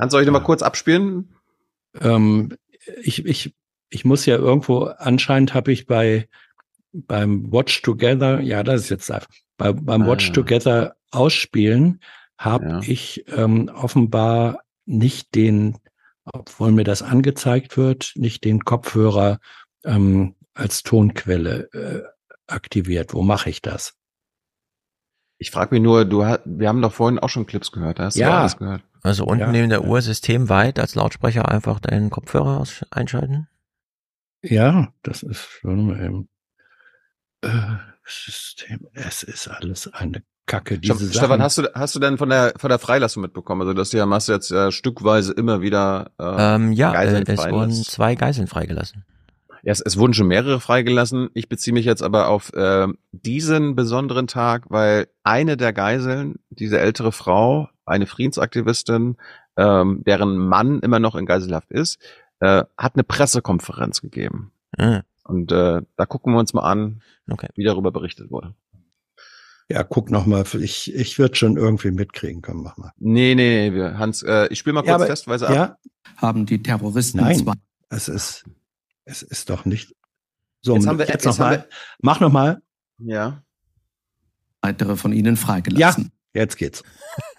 Hans, 0.01 0.13
soll 0.13 0.23
ich 0.23 0.27
nochmal 0.27 0.43
kurz 0.45 0.63
abspielen? 0.63 1.37
Ähm, 2.01 2.57
ich, 3.03 3.27
ich, 3.27 3.55
ich 3.91 4.07
muss 4.07 4.25
ja 4.25 4.37
irgendwo, 4.37 4.85
anscheinend 4.85 5.53
habe 5.53 5.71
ich 5.71 5.85
bei 5.85 6.31
beim 6.95 7.53
Watch 7.53 7.83
Together, 7.83 8.41
ja, 8.41 8.63
das 8.63 8.85
ist 8.85 8.89
jetzt 8.89 9.09
live, 9.09 9.27
bei, 9.59 9.75
beim 9.75 10.05
Ah, 10.05 10.07
Watch 10.07 10.29
ja. 10.29 10.33
Together 10.33 10.97
ausspielen, 11.11 12.01
habe 12.41 12.65
Ja. 12.69 12.81
ich 12.85 13.25
ähm, 13.29 13.69
offenbar 13.73 14.63
nicht 14.87 15.35
den, 15.35 15.79
obwohl 16.25 16.73
mir 16.73 16.85
das 16.85 17.03
angezeigt 17.03 17.77
wird, 17.77 18.13
nicht 18.17 18.45
den 18.45 18.65
Kopfhörer 18.65 19.39
ähm, 19.85 20.35
als 20.55 20.83
Tonquelle 20.83 21.69
äh, 21.73 22.03
aktiviert. 22.47 23.13
Wo 23.13 23.23
mache 23.23 23.51
ich 23.51 23.61
das? 23.63 23.95
Ich 25.39 25.51
frage 25.51 25.75
mich 25.75 25.83
nur, 25.83 26.05
du 26.07 26.25
hast, 26.25 26.41
wir 26.45 26.69
haben 26.69 26.83
doch 26.83 26.93
vorhin 26.93 27.19
auch 27.19 27.29
schon 27.29 27.47
Clips 27.47 27.73
gehört, 27.73 27.99
hast 28.01 28.17
du 28.17 28.21
Ja. 28.21 28.41
alles 28.41 28.57
gehört. 28.57 28.83
Also 29.03 29.25
unten 29.25 29.41
Ja. 29.45 29.53
neben 29.53 29.69
der 29.71 29.85
Uhr 29.85 30.01
systemweit 30.03 30.79
als 30.79 30.95
Lautsprecher 30.95 31.49
einfach 31.49 31.79
deinen 31.79 32.11
Kopfhörer 32.11 32.59
aus 32.59 32.85
einschalten. 32.91 33.49
Ja, 34.43 34.93
das 35.03 35.23
ist 35.23 35.61
warte 35.63 35.81
mal 35.83 36.03
eben. 36.03 36.29
Äh, 37.43 37.77
System, 38.05 38.89
es 38.93 39.23
ist 39.23 39.49
alles 39.49 39.93
eine 39.93 40.23
Kacke. 40.47 40.79
Diese 40.79 40.95
Ste- 40.95 41.05
Sachen. 41.07 41.15
Stefan, 41.19 41.43
hast 41.43 41.59
du, 41.59 41.63
hast 41.75 41.95
du 41.95 42.01
denn 42.01 42.19
von 42.19 42.29
der, 42.29 42.55
von 42.57 42.69
der 42.71 42.79
Freilassung 42.79 43.23
mitbekommen? 43.23 43.61
Also, 43.63 43.73
dass 43.75 43.91
die 43.91 44.01
Hamas 44.01 44.27
jetzt 44.27 44.51
äh, 44.51 44.73
stückweise 44.73 45.33
immer 45.33 45.61
wieder 45.61 46.11
äh, 46.19 46.55
Ähm, 46.57 46.73
ja, 46.73 46.91
äh, 46.91 46.95
Geiseln 46.95 47.25
es 47.27 47.39
wurden 47.39 47.51
freilässt? 47.53 47.91
zwei 47.91 48.15
Geiseln 48.17 48.47
freigelassen. 48.49 49.05
Ja, 49.63 49.73
es, 49.73 49.81
es 49.81 49.97
wurden 49.99 50.15
schon 50.15 50.27
mehrere 50.27 50.59
freigelassen. 50.59 51.29
Ich 51.35 51.49
beziehe 51.49 51.75
mich 51.75 51.85
jetzt 51.85 52.03
aber 52.03 52.29
auf 52.29 52.53
äh, 52.55 52.89
diesen 53.13 53.77
besonderen 53.77 54.27
Tag, 54.27 54.65
weil 54.71 55.07
eine 55.23 55.57
der 55.57 55.73
Geiseln, 55.75 56.37
diese 56.49 56.81
ältere 56.81 57.13
Frau, 57.13 57.69
eine 57.85 58.07
Friedensaktivistin, 58.07 59.17
ähm, 59.57 60.03
deren 60.07 60.37
Mann 60.39 60.81
immer 60.81 60.99
noch 60.99 61.15
in 61.15 61.27
Geiselhaft 61.27 61.71
ist, 61.71 61.99
äh, 62.41 62.65
hat 62.79 62.95
eine 62.95 63.05
Pressekonferenz 63.05 64.01
gegeben. 64.01 64.53
Ah, 64.79 65.03
Und 65.25 65.53
äh, 65.53 65.83
da 65.97 66.07
gucken 66.07 66.33
wir 66.33 66.39
uns 66.41 66.55
mal 66.55 66.63
an, 66.63 67.03
okay. 67.31 67.49
wie 67.55 67.65
darüber 67.65 67.93
berichtet 67.93 68.31
wurde. 68.31 68.55
Ja, 69.71 69.85
guck 69.85 70.11
noch 70.11 70.27
mal. 70.27 70.45
Ich, 70.61 70.93
ich 70.95 71.19
würde 71.21 71.37
schon 71.37 71.57
irgendwie 71.57 71.93
mitkriegen. 71.93 72.43
Komm, 72.43 72.63
mach 72.65 72.77
mal. 72.77 72.93
Nee, 72.99 73.35
nee, 73.37 73.71
nee, 73.71 73.75
wir, 73.77 73.99
Hans, 73.99 74.23
äh, 74.25 74.49
ich 74.49 74.59
spiele 74.59 74.75
mal 74.75 74.81
Ja, 74.85 74.95
kurz 74.95 75.03
aber- 75.03 75.07
testweise 75.07 75.47
ab. 75.49 75.55
Ja, 75.55 75.77
Haben 76.17 76.45
die 76.45 76.61
Terroristen 76.63 77.19
nein. 77.21 77.39
zwei 77.39 77.53
Es 77.89 78.09
ist, 78.09 78.45
es 79.05 79.23
ist 79.23 79.49
doch 79.49 79.65
nicht. 79.65 79.95
So, 80.63 80.75
Jetzt 80.75 80.87
haben 80.89 80.99
wir- 80.99 81.07
jetzt 81.07 81.25
jetzt 81.25 81.39
noch 81.39 81.39
haben 81.47 81.57
mal. 81.59 81.69
Mach 82.03 82.19
noch 82.21 82.33
mal. 82.33 82.63
Ja. 82.99 83.43
weitere 84.61 84.97
von 84.97 85.13
ihnen 85.13 85.37
Ja, 85.37 85.41
freigelassen. 85.41 86.11
jetzt 86.35 86.57
geht's. 86.59 86.83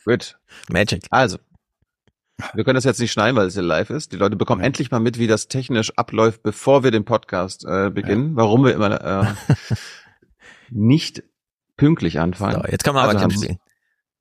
Gut. 0.05 0.39
Magic. 0.71 1.03
Also, 1.11 1.37
wir 2.55 2.63
können 2.63 2.75
das 2.75 2.85
jetzt 2.85 2.99
nicht 2.99 3.11
schneiden, 3.11 3.35
weil 3.35 3.45
es 3.47 3.55
ja 3.55 3.61
live 3.61 3.89
ist. 3.91 4.11
Die 4.13 4.17
Leute 4.17 4.35
bekommen 4.37 4.61
endlich 4.61 4.89
mal 4.89 4.99
mit, 4.99 5.19
wie 5.19 5.27
das 5.27 5.47
technisch 5.49 5.91
abläuft, 5.97 6.41
bevor 6.43 6.83
wir 6.83 6.89
den 6.91 7.03
Podcast 7.05 7.63
äh, 7.65 7.91
beginnen. 7.91 8.35
Warum 8.37 8.63
wir 8.63 8.73
immer 8.73 9.25
äh, 9.29 9.75
nicht 10.71 11.23
pünktlich 11.81 12.19
anfangen. 12.19 12.61
So, 12.61 12.71
jetzt 12.71 12.83
kann 12.83 12.93
man 12.93 13.03
aber 13.03 13.13
Also, 13.13 13.23
Hans, 13.23 13.33
spielen. 13.35 13.57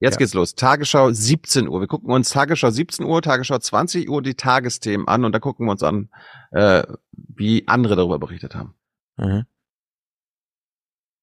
Jetzt 0.00 0.14
Ja. 0.14 0.18
geht's 0.18 0.32
los. 0.32 0.54
Tagesschau 0.54 1.10
17 1.12 1.68
Uhr. 1.68 1.80
Wir 1.80 1.86
gucken 1.86 2.10
uns 2.10 2.30
Tagesschau 2.30 2.70
17 2.70 3.04
Uhr, 3.04 3.20
Tagesschau 3.20 3.58
20 3.58 4.08
Uhr 4.08 4.22
die 4.22 4.34
Tagesthemen 4.34 5.06
an 5.06 5.26
und 5.26 5.32
dann 5.32 5.42
gucken 5.42 5.66
wir 5.66 5.72
uns 5.72 5.82
an, 5.82 6.08
äh, 6.52 6.82
wie 7.12 7.68
andere 7.68 7.96
darüber 7.96 8.18
berichtet 8.18 8.54
haben. 8.54 8.74
Mhm. 9.18 9.44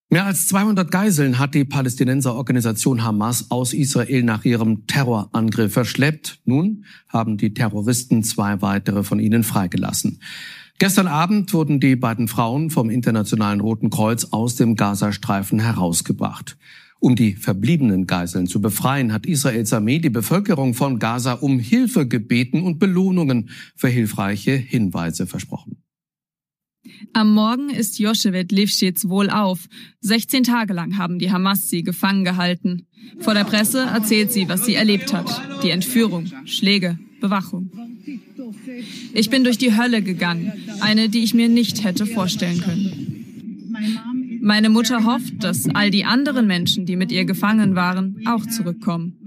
Mehr 0.10 0.26
als 0.26 0.48
200 0.48 0.90
Geiseln 0.90 1.38
hat 1.38 1.54
die 1.54 1.66
Palästinenserorganisation 1.66 3.04
Hamas 3.04 3.52
aus 3.52 3.74
Israel 3.74 4.24
nach 4.24 4.46
ihrem 4.46 4.88
Terrorangriff 4.88 5.74
verschleppt. 5.74 6.40
Nun 6.46 6.86
haben 7.10 7.38
die 7.38 7.54
Terroristen 7.54 8.24
zwei 8.24 8.62
weitere 8.62 9.04
von 9.04 9.20
ihnen 9.20 9.44
freigelassen. 9.44 10.22
Gestern 10.80 11.08
Abend 11.08 11.54
wurden 11.54 11.80
die 11.80 11.96
beiden 11.96 12.28
Frauen 12.28 12.70
vom 12.70 12.92
Internationalen 12.92 13.62
Roten 13.62 13.90
Kreuz 13.90 14.26
aus 14.26 14.56
dem 14.56 14.76
Gazastreifen 14.76 15.60
herausgebracht. 15.60 16.56
Um 17.00 17.16
die 17.16 17.34
verbliebenen 17.34 18.06
Geiseln 18.06 18.46
zu 18.46 18.62
befreien, 18.62 19.12
hat 19.12 19.26
Israels 19.26 19.74
Armee 19.74 19.98
die 19.98 20.12
Bevölkerung 20.12 20.76
von 20.76 21.00
Gaza 21.00 21.34
um 21.34 21.58
Hilfe 21.58 22.08
gebeten 22.08 22.62
und 22.62 22.78
Belohnungen 22.78 23.50
für 23.76 23.88
hilfreiche 23.88 24.52
Hinweise 24.52 25.26
versprochen. 25.26 25.78
Am 27.14 27.34
Morgen 27.34 27.70
ist 27.70 27.98
Joschewet 27.98 28.52
Lifschitz 28.52 29.10
wohlauf. 29.10 29.68
16 30.02 30.44
Tage 30.44 30.74
lang 30.74 30.98
haben 30.98 31.18
die 31.18 31.32
Hamas 31.32 31.70
sie 31.70 31.84
gefangen 31.84 32.24
gehalten. 32.24 32.88
Vor 33.20 33.34
der 33.34 33.44
Presse 33.46 33.82
erzählt 33.82 34.32
sie, 34.32 34.48
was 34.48 34.66
sie 34.66 34.76
erlebt 34.76 35.12
hat. 35.12 35.64
Die 35.64 35.72
Entführung, 35.72 36.32
Schläge, 36.46 37.00
Bewachung. 37.20 37.97
Ich 39.14 39.30
bin 39.30 39.44
durch 39.44 39.58
die 39.58 39.76
Hölle 39.76 40.02
gegangen, 40.02 40.52
eine, 40.80 41.10
die 41.10 41.24
ich 41.24 41.34
mir 41.34 41.50
nicht 41.50 41.84
hätte 41.84 42.06
vorstellen 42.06 42.62
können. 42.62 44.40
Meine 44.42 44.70
Mutter 44.70 45.06
hofft, 45.06 45.44
dass 45.44 45.68
all 45.70 45.92
die 45.92 46.06
anderen 46.06 46.48
Menschen, 46.48 46.86
die 46.86 46.96
mit 46.96 47.12
ihr 47.12 47.26
gefangen 47.26 47.76
waren, 47.76 48.22
auch 48.26 48.46
zurückkommen. 48.46 49.18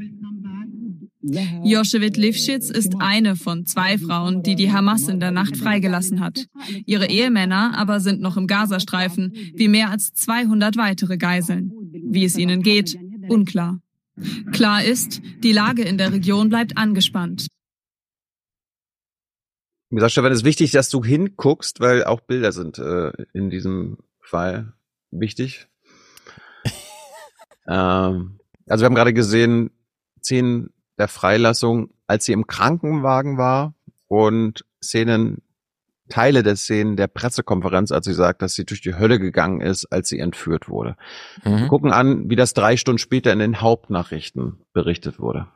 Joschewit 1.62 2.16
Lifschitz 2.16 2.70
ist 2.70 2.94
eine 2.98 3.36
von 3.36 3.66
zwei 3.66 3.98
Frauen, 3.98 4.42
die 4.42 4.54
die 4.54 4.72
Hamas 4.72 5.08
in 5.08 5.20
der 5.20 5.30
Nacht 5.30 5.56
freigelassen 5.56 6.20
hat. 6.20 6.46
Ihre 6.86 7.10
Ehemänner 7.10 7.76
aber 7.76 8.00
sind 8.00 8.20
noch 8.20 8.36
im 8.38 8.46
Gazastreifen, 8.46 9.34
wie 9.54 9.68
mehr 9.68 9.90
als 9.90 10.12
200 10.14 10.76
weitere 10.76 11.18
Geiseln. 11.18 11.72
Wie 11.92 12.24
es 12.24 12.38
ihnen 12.38 12.62
geht, 12.62 12.96
unklar. 13.28 13.80
Klar 14.52 14.82
ist, 14.82 15.20
die 15.42 15.52
Lage 15.52 15.82
in 15.82 15.98
der 15.98 16.12
Region 16.12 16.48
bleibt 16.48 16.76
angespannt. 16.76 17.46
Wie 19.90 19.96
gesagt, 19.96 20.12
Stefan, 20.12 20.30
es 20.32 20.38
ist 20.38 20.44
wichtig, 20.44 20.70
dass 20.70 20.88
du 20.88 21.04
hinguckst, 21.04 21.80
weil 21.80 22.04
auch 22.04 22.20
Bilder 22.20 22.52
sind 22.52 22.78
äh, 22.78 23.10
in 23.32 23.50
diesem 23.50 23.98
Fall 24.20 24.72
wichtig. 25.10 25.66
ähm, 27.68 28.38
also 28.68 28.82
wir 28.82 28.86
haben 28.86 28.94
gerade 28.94 29.12
gesehen, 29.12 29.70
Szenen 30.22 30.72
der 30.98 31.08
Freilassung, 31.08 31.90
als 32.06 32.24
sie 32.24 32.32
im 32.32 32.46
Krankenwagen 32.46 33.36
war 33.38 33.74
und 34.06 34.64
Szenen, 34.82 35.42
Teile 36.08 36.42
der 36.42 36.56
Szenen 36.56 36.96
der 36.96 37.06
Pressekonferenz, 37.06 37.92
als 37.92 38.04
sie 38.04 38.14
sagt, 38.14 38.42
dass 38.42 38.54
sie 38.54 38.64
durch 38.64 38.80
die 38.82 38.96
Hölle 38.96 39.18
gegangen 39.20 39.60
ist, 39.60 39.86
als 39.92 40.08
sie 40.08 40.18
entführt 40.18 40.68
wurde. 40.68 40.96
Wir 41.42 41.52
Mhm. 41.52 41.68
gucken 41.68 41.92
an, 41.92 42.28
wie 42.28 42.36
das 42.36 42.52
drei 42.52 42.76
Stunden 42.76 42.98
später 42.98 43.32
in 43.32 43.38
den 43.38 43.60
Hauptnachrichten 43.60 44.58
berichtet 44.72 45.20
wurde. 45.20 45.46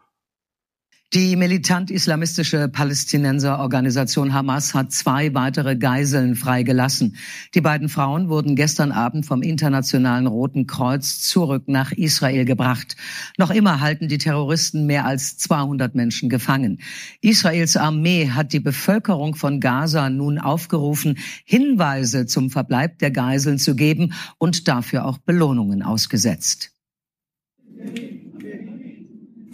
Die 1.14 1.36
militant-islamistische 1.36 2.66
Palästinenserorganisation 2.66 4.34
Hamas 4.34 4.74
hat 4.74 4.90
zwei 4.90 5.32
weitere 5.32 5.76
Geiseln 5.76 6.34
freigelassen. 6.34 7.14
Die 7.54 7.60
beiden 7.60 7.88
Frauen 7.88 8.28
wurden 8.28 8.56
gestern 8.56 8.90
Abend 8.90 9.24
vom 9.24 9.40
Internationalen 9.40 10.26
Roten 10.26 10.66
Kreuz 10.66 11.20
zurück 11.20 11.68
nach 11.68 11.92
Israel 11.92 12.44
gebracht. 12.44 12.96
Noch 13.38 13.52
immer 13.52 13.78
halten 13.78 14.08
die 14.08 14.18
Terroristen 14.18 14.86
mehr 14.86 15.04
als 15.04 15.38
200 15.38 15.94
Menschen 15.94 16.28
gefangen. 16.28 16.80
Israels 17.20 17.76
Armee 17.76 18.30
hat 18.30 18.52
die 18.52 18.58
Bevölkerung 18.58 19.36
von 19.36 19.60
Gaza 19.60 20.10
nun 20.10 20.40
aufgerufen, 20.40 21.18
Hinweise 21.44 22.26
zum 22.26 22.50
Verbleib 22.50 22.98
der 22.98 23.12
Geiseln 23.12 23.60
zu 23.60 23.76
geben 23.76 24.14
und 24.38 24.66
dafür 24.66 25.04
auch 25.04 25.18
Belohnungen 25.18 25.84
ausgesetzt. 25.84 26.72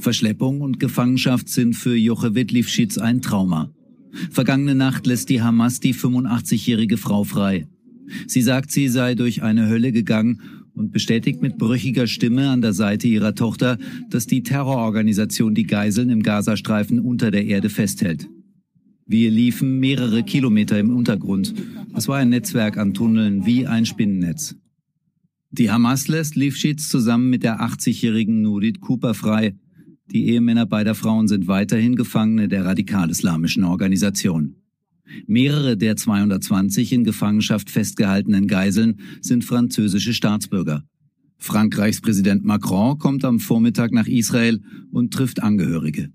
Verschleppung 0.00 0.60
und 0.60 0.80
Gefangenschaft 0.80 1.48
sind 1.48 1.74
für 1.74 1.94
Jochewit 1.94 2.52
Lifschitz 2.52 2.98
ein 2.98 3.22
Trauma. 3.22 3.70
Vergangene 4.30 4.74
Nacht 4.74 5.06
lässt 5.06 5.28
die 5.28 5.42
Hamas 5.42 5.80
die 5.80 5.94
85-jährige 5.94 6.96
Frau 6.96 7.24
frei. 7.24 7.68
Sie 8.26 8.42
sagt, 8.42 8.70
sie 8.72 8.88
sei 8.88 9.14
durch 9.14 9.42
eine 9.42 9.68
Hölle 9.68 9.92
gegangen 9.92 10.40
und 10.74 10.92
bestätigt 10.92 11.42
mit 11.42 11.58
brüchiger 11.58 12.06
Stimme 12.06 12.50
an 12.50 12.62
der 12.62 12.72
Seite 12.72 13.06
ihrer 13.06 13.34
Tochter, 13.34 13.78
dass 14.08 14.26
die 14.26 14.42
Terrororganisation 14.42 15.54
die 15.54 15.66
Geiseln 15.66 16.10
im 16.10 16.22
Gazastreifen 16.22 16.98
unter 16.98 17.30
der 17.30 17.44
Erde 17.44 17.68
festhält. 17.68 18.28
Wir 19.06 19.30
liefen 19.30 19.80
mehrere 19.80 20.22
Kilometer 20.22 20.78
im 20.78 20.94
Untergrund. 20.94 21.54
Es 21.96 22.08
war 22.08 22.18
ein 22.18 22.28
Netzwerk 22.28 22.78
an 22.78 22.94
Tunneln 22.94 23.44
wie 23.44 23.66
ein 23.66 23.84
Spinnennetz. 23.84 24.56
Die 25.50 25.70
Hamas 25.70 26.06
lässt 26.06 26.36
Lifschitz 26.36 26.88
zusammen 26.88 27.28
mit 27.28 27.42
der 27.42 27.60
80-jährigen 27.60 28.40
Nudit 28.40 28.80
Cooper 28.80 29.14
frei. 29.14 29.56
Die 30.12 30.28
Ehemänner 30.28 30.66
beider 30.66 30.94
Frauen 30.94 31.28
sind 31.28 31.46
weiterhin 31.46 31.94
Gefangene 31.94 32.48
der 32.48 32.64
radikal-islamischen 32.64 33.64
Organisation. 33.64 34.56
Mehrere 35.26 35.76
der 35.76 35.96
220 35.96 36.92
in 36.92 37.04
Gefangenschaft 37.04 37.70
festgehaltenen 37.70 38.48
Geiseln 38.48 39.00
sind 39.20 39.44
französische 39.44 40.12
Staatsbürger. 40.12 40.82
Frankreichs 41.38 42.00
Präsident 42.00 42.44
Macron 42.44 42.98
kommt 42.98 43.24
am 43.24 43.38
Vormittag 43.38 43.92
nach 43.92 44.06
Israel 44.06 44.60
und 44.92 45.14
trifft 45.14 45.42
Angehörige. 45.42 46.10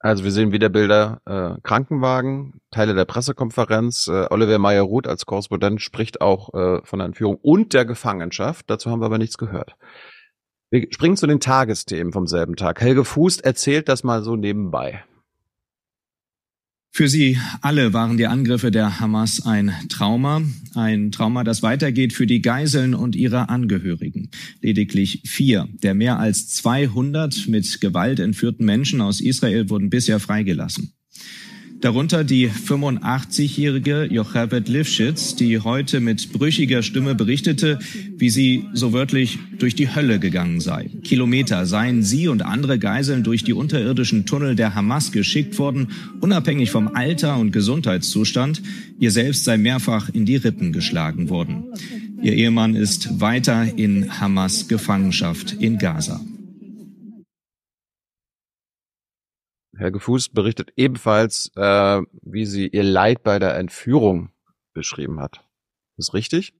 Also 0.00 0.22
wir 0.22 0.30
sehen 0.30 0.52
wieder 0.52 0.68
Bilder, 0.68 1.20
äh, 1.24 1.60
Krankenwagen, 1.62 2.60
Teile 2.70 2.94
der 2.94 3.04
Pressekonferenz. 3.04 4.06
Äh, 4.06 4.26
Oliver 4.30 4.58
Meyer-Ruth 4.58 5.08
als 5.08 5.26
Korrespondent 5.26 5.80
spricht 5.80 6.20
auch 6.20 6.54
äh, 6.54 6.80
von 6.84 7.00
der 7.00 7.06
Entführung 7.06 7.36
und 7.42 7.74
der 7.74 7.84
Gefangenschaft. 7.84 8.70
Dazu 8.70 8.90
haben 8.90 9.00
wir 9.00 9.06
aber 9.06 9.18
nichts 9.18 9.38
gehört. 9.38 9.76
Wir 10.70 10.86
springen 10.90 11.16
zu 11.16 11.26
den 11.26 11.40
Tagesthemen 11.40 12.12
vom 12.12 12.26
selben 12.26 12.56
Tag. 12.56 12.80
Helge 12.80 13.04
Fuß 13.04 13.38
erzählt 13.40 13.88
das 13.88 14.04
mal 14.04 14.22
so 14.22 14.36
nebenbei. 14.36 15.02
Für 16.90 17.08
sie 17.08 17.38
alle 17.60 17.92
waren 17.92 18.16
die 18.16 18.26
Angriffe 18.26 18.70
der 18.70 19.00
Hamas 19.00 19.46
ein 19.46 19.72
Trauma, 19.88 20.42
ein 20.74 21.12
Trauma, 21.12 21.44
das 21.44 21.62
weitergeht 21.62 22.12
für 22.12 22.26
die 22.26 22.42
Geiseln 22.42 22.94
und 22.94 23.14
ihre 23.14 23.48
Angehörigen. 23.48 24.30
Lediglich 24.60 25.22
vier 25.24 25.68
der 25.82 25.94
mehr 25.94 26.18
als 26.18 26.48
200 26.48 27.46
mit 27.48 27.80
Gewalt 27.80 28.18
entführten 28.18 28.66
Menschen 28.66 29.00
aus 29.00 29.20
Israel 29.20 29.70
wurden 29.70 29.90
bisher 29.90 30.18
freigelassen. 30.18 30.92
Darunter 31.80 32.24
die 32.24 32.50
85-jährige 32.50 34.08
Jochebed 34.10 34.68
Lifschitz, 34.68 35.36
die 35.36 35.60
heute 35.60 36.00
mit 36.00 36.32
brüchiger 36.32 36.82
Stimme 36.82 37.14
berichtete, 37.14 37.78
wie 38.16 38.30
sie 38.30 38.64
so 38.72 38.92
wörtlich 38.92 39.38
durch 39.58 39.76
die 39.76 39.94
Hölle 39.94 40.18
gegangen 40.18 40.60
sei. 40.60 40.90
Kilometer 41.04 41.66
seien 41.66 42.02
sie 42.02 42.26
und 42.26 42.42
andere 42.42 42.80
Geiseln 42.80 43.22
durch 43.22 43.44
die 43.44 43.52
unterirdischen 43.52 44.26
Tunnel 44.26 44.56
der 44.56 44.74
Hamas 44.74 45.12
geschickt 45.12 45.58
worden, 45.58 45.88
unabhängig 46.20 46.72
vom 46.72 46.88
Alter 46.88 47.38
und 47.38 47.52
Gesundheitszustand. 47.52 48.60
Ihr 48.98 49.12
selbst 49.12 49.44
sei 49.44 49.56
mehrfach 49.56 50.08
in 50.08 50.26
die 50.26 50.36
Rippen 50.36 50.72
geschlagen 50.72 51.28
worden. 51.28 51.64
Ihr 52.22 52.32
Ehemann 52.32 52.74
ist 52.74 53.20
weiter 53.20 53.78
in 53.78 54.20
Hamas 54.20 54.66
Gefangenschaft 54.66 55.52
in 55.60 55.78
Gaza. 55.78 56.20
Herr 59.78 59.92
Gefuß 59.92 60.30
berichtet 60.30 60.72
ebenfalls, 60.76 61.52
äh, 61.56 62.02
wie 62.22 62.46
sie 62.46 62.66
ihr 62.66 62.82
Leid 62.82 63.22
bei 63.22 63.38
der 63.38 63.56
Entführung 63.56 64.30
beschrieben 64.74 65.20
hat. 65.20 65.44
ist 65.96 66.14
richtig. 66.14 66.54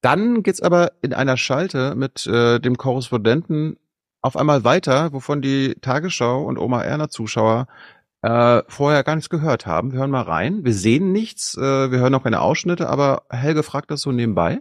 Dann 0.00 0.42
geht's 0.42 0.62
aber 0.62 0.92
in 1.02 1.12
einer 1.12 1.36
Schalte 1.36 1.94
mit 1.94 2.26
äh, 2.26 2.60
dem 2.60 2.76
Korrespondenten 2.76 3.78
auf 4.20 4.36
einmal 4.36 4.64
weiter, 4.64 5.12
wovon 5.12 5.42
die 5.42 5.74
Tagesschau 5.80 6.44
und 6.44 6.58
Oma 6.58 6.82
Erna 6.82 7.08
Zuschauer 7.08 7.66
äh, 8.22 8.62
vorher 8.68 9.04
gar 9.04 9.14
nichts 9.14 9.30
gehört 9.30 9.66
haben. 9.66 9.92
Wir 9.92 10.00
hören 10.00 10.10
mal 10.10 10.22
rein. 10.22 10.64
Wir 10.64 10.74
sehen 10.74 11.12
nichts, 11.12 11.56
äh, 11.56 11.90
wir 11.90 11.98
hören 11.98 12.14
auch 12.14 12.24
keine 12.24 12.40
Ausschnitte, 12.40 12.88
aber 12.88 13.22
Helge 13.30 13.62
fragt 13.62 13.90
das 13.90 14.00
so 14.00 14.12
nebenbei. 14.12 14.60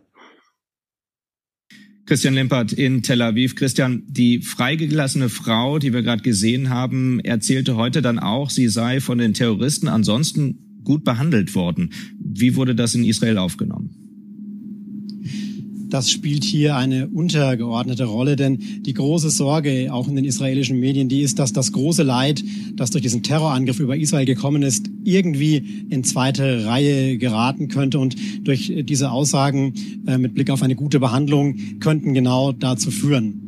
Christian 2.07 2.35
Limpert 2.35 2.71
in 2.71 3.03
Tel 3.03 3.21
Aviv. 3.21 3.55
Christian, 3.55 4.03
die 4.07 4.41
freigelassene 4.41 5.27
Frau, 5.27 5.77
die 5.77 5.91
wir 5.91 6.03
gerade 6.03 6.23
gesehen 6.23 6.69
haben, 6.69 7.19
erzählte 7.19 7.75
heute 7.75 8.01
dann 8.01 8.17
auch, 8.17 8.49
sie 8.49 8.69
sei 8.69 9.01
von 9.01 9.17
den 9.17 9.33
Terroristen 9.33 9.89
ansonsten 9.89 10.79
gut 10.85 11.03
behandelt 11.03 11.53
worden. 11.53 11.91
Wie 12.17 12.55
wurde 12.55 12.75
das 12.75 12.95
in 12.95 13.03
Israel 13.03 13.37
aufgenommen? 13.37 13.96
Das 15.89 16.11
spielt 16.11 16.43
hier 16.43 16.75
eine 16.75 17.07
untergeordnete 17.07 18.05
Rolle, 18.05 18.35
denn 18.35 18.59
die 18.81 18.93
große 18.93 19.29
Sorge 19.29 19.89
auch 19.91 20.07
in 20.07 20.15
den 20.15 20.25
israelischen 20.25 20.79
Medien, 20.79 21.09
die 21.09 21.21
ist, 21.21 21.39
dass 21.39 21.53
das 21.53 21.71
große 21.71 22.03
Leid, 22.03 22.43
das 22.75 22.91
durch 22.91 23.01
diesen 23.01 23.23
Terrorangriff 23.23 23.79
über 23.79 23.97
Israel 23.97 24.25
gekommen 24.25 24.63
ist, 24.63 24.89
irgendwie 25.03 25.85
in 25.89 26.03
zweite 26.03 26.65
Reihe 26.65 27.17
geraten 27.17 27.67
könnte 27.67 27.99
und 27.99 28.15
durch 28.45 28.73
diese 28.83 29.11
Aussagen 29.11 29.73
äh, 30.05 30.17
mit 30.17 30.33
Blick 30.33 30.49
auf 30.49 30.61
eine 30.61 30.75
gute 30.75 30.99
Behandlung 30.99 31.55
könnten 31.79 32.13
genau 32.13 32.51
dazu 32.51 32.91
führen. 32.91 33.43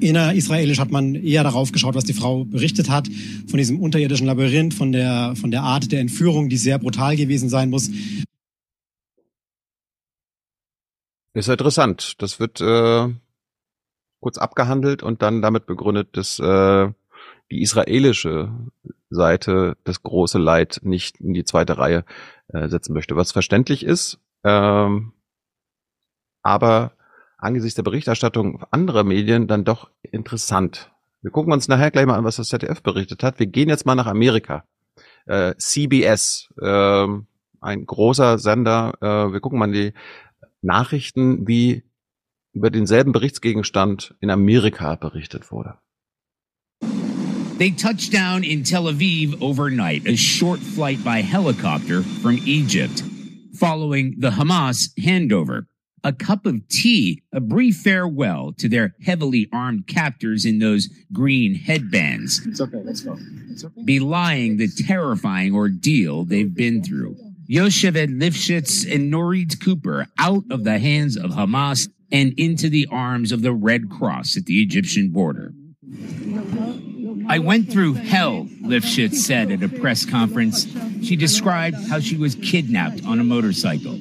Inner-israelisch 0.00 0.78
hat 0.78 0.90
man 0.90 1.14
eher 1.14 1.42
darauf 1.42 1.72
geschaut, 1.72 1.94
was 1.94 2.04
die 2.04 2.12
Frau 2.12 2.44
berichtet 2.44 2.90
hat, 2.90 3.08
von 3.46 3.58
diesem 3.58 3.80
unterirdischen 3.80 4.26
Labyrinth, 4.26 4.74
von 4.74 4.92
der, 4.92 5.34
von 5.36 5.50
der 5.50 5.62
Art 5.62 5.92
der 5.92 6.00
Entführung, 6.00 6.48
die 6.48 6.56
sehr 6.56 6.78
brutal 6.78 7.16
gewesen 7.16 7.48
sein 7.48 7.70
muss. 7.70 7.90
Ist 11.32 11.48
interessant. 11.48 12.20
Das 12.22 12.40
wird 12.40 12.60
äh, 12.60 13.08
kurz 14.20 14.38
abgehandelt 14.38 15.02
und 15.02 15.22
dann 15.22 15.42
damit 15.42 15.66
begründet, 15.66 16.16
dass 16.16 16.38
äh, 16.38 16.92
die 17.50 17.62
israelische 17.62 18.52
Seite 19.10 19.76
das 19.84 20.02
große 20.02 20.38
Leid 20.38 20.80
nicht 20.82 21.20
in 21.20 21.34
die 21.34 21.44
zweite 21.44 21.78
Reihe 21.78 22.04
äh, 22.48 22.68
setzen 22.68 22.94
möchte, 22.94 23.16
was 23.16 23.32
verständlich 23.32 23.84
ist. 23.84 24.18
Ähm, 24.44 25.12
aber 26.42 26.92
angesichts 27.38 27.76
der 27.76 27.82
Berichterstattung 27.82 28.62
anderer 28.70 29.04
Medien 29.04 29.46
dann 29.46 29.64
doch 29.64 29.90
interessant. 30.02 30.90
Wir 31.22 31.30
gucken 31.30 31.52
uns 31.52 31.68
nachher 31.68 31.90
gleich 31.90 32.06
mal 32.06 32.16
an, 32.16 32.24
was 32.24 32.36
das 32.36 32.48
ZDF 32.48 32.82
berichtet 32.82 33.22
hat. 33.22 33.38
Wir 33.38 33.46
gehen 33.46 33.68
jetzt 33.68 33.84
mal 33.84 33.94
nach 33.94 34.06
Amerika. 34.06 34.64
Äh, 35.26 35.54
CBS, 35.56 36.52
äh, 36.60 37.06
ein 37.60 37.86
großer 37.86 38.38
Sender. 38.38 38.94
Äh, 39.00 39.32
wir 39.32 39.40
gucken 39.40 39.58
mal 39.58 39.70
die 39.70 39.92
Nachrichten, 40.62 41.46
wie 41.46 41.82
über 42.52 42.70
denselben 42.70 43.12
Berichtsgegenstand 43.12 44.14
in 44.20 44.30
Amerika 44.30 44.96
berichtet 44.96 45.50
wurde. 45.50 45.78
They 47.58 47.70
touched 47.70 48.10
down 48.12 48.42
in 48.42 48.64
Tel 48.64 48.84
Aviv 48.84 49.40
overnight, 49.42 50.06
a 50.06 50.16
short 50.16 50.60
flight 50.60 51.04
by 51.04 51.20
helicopter 51.20 52.02
from 52.02 52.38
Egypt, 52.46 53.02
following 53.54 54.16
the 54.18 54.30
Hamas 54.30 54.94
handover. 54.98 55.66
A 56.02 56.14
cup 56.14 56.46
of 56.46 56.66
tea, 56.68 57.22
a 57.30 57.40
brief 57.40 57.76
farewell 57.76 58.54
to 58.56 58.70
their 58.70 58.94
heavily 59.04 59.50
armed 59.52 59.86
captors 59.86 60.46
in 60.46 60.58
those 60.58 60.88
green 61.12 61.54
headbands. 61.54 62.40
It's 62.46 62.62
okay, 62.62 62.80
let's 62.82 63.02
go. 63.02 63.18
It's 63.50 63.64
okay. 63.64 63.82
Belying 63.84 64.56
the 64.56 64.68
terrifying 64.68 65.54
ordeal 65.54 66.24
they've 66.24 66.54
been 66.54 66.82
through. 66.82 67.18
Yocheved 67.50 68.16
Lifshitz 68.16 68.84
and 68.84 69.12
Norit 69.12 69.60
Cooper 69.60 70.06
out 70.18 70.44
of 70.50 70.62
the 70.62 70.78
hands 70.78 71.16
of 71.16 71.32
Hamas 71.32 71.88
and 72.12 72.32
into 72.38 72.68
the 72.68 72.86
arms 72.92 73.32
of 73.32 73.42
the 73.42 73.52
Red 73.52 73.90
Cross 73.90 74.36
at 74.36 74.46
the 74.46 74.62
Egyptian 74.62 75.08
border. 75.08 75.52
I 77.28 77.40
went 77.40 77.70
through 77.70 77.94
hell, 77.94 78.46
Lifshitz 78.62 79.14
said 79.14 79.50
at 79.50 79.64
a 79.64 79.68
press 79.68 80.04
conference. 80.04 80.66
She 81.02 81.16
described 81.16 81.76
how 81.88 81.98
she 81.98 82.16
was 82.16 82.36
kidnapped 82.36 83.04
on 83.04 83.18
a 83.18 83.24
motorcycle. 83.24 83.98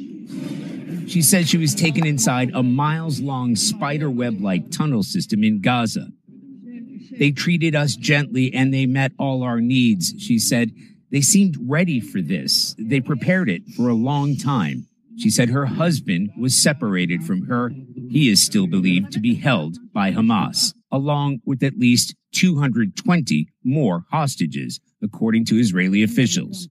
She 1.08 1.24
said 1.24 1.48
she 1.48 1.58
was 1.58 1.74
taken 1.74 2.06
inside 2.06 2.52
a 2.54 2.62
miles 2.62 3.20
long 3.20 3.56
spider 3.56 4.12
web 4.12 4.42
like 4.42 4.70
tunnel 4.70 5.02
system 5.02 5.44
in 5.44 5.60
Gaza. 5.62 6.10
They 7.18 7.32
treated 7.32 7.76
us 7.76 7.96
gently 7.96 8.54
and 8.54 8.72
they 8.72 8.86
met 8.86 9.12
all 9.18 9.42
our 9.42 9.60
needs, 9.60 10.14
she 10.20 10.38
said. 10.38 10.72
They 11.12 11.22
seemed 11.22 11.58
ready 11.60 12.00
for 12.00 12.22
this. 12.22 12.76
They 12.78 13.02
prepared 13.02 13.50
it 13.50 13.64
for 13.76 13.90
a 13.90 13.96
long 13.96 14.38
time. 14.38 14.88
She 15.18 15.30
said 15.30 15.50
her 15.50 15.66
husband 15.66 16.32
was 16.40 16.56
separated 16.56 17.24
from 17.24 17.48
her. 17.48 17.72
He 18.10 18.30
is 18.30 18.42
still 18.42 18.68
believed 18.68 19.12
to 19.14 19.20
be 19.20 19.36
held 19.36 19.78
by 19.94 20.12
Hamas, 20.12 20.74
along 20.92 21.42
with 21.46 21.62
at 21.64 21.78
least 21.78 22.16
220 22.34 23.50
more 23.64 24.06
hostages, 24.12 24.80
according 25.02 25.46
to 25.46 25.60
Israeli 25.60 26.04
officials. 26.04 26.70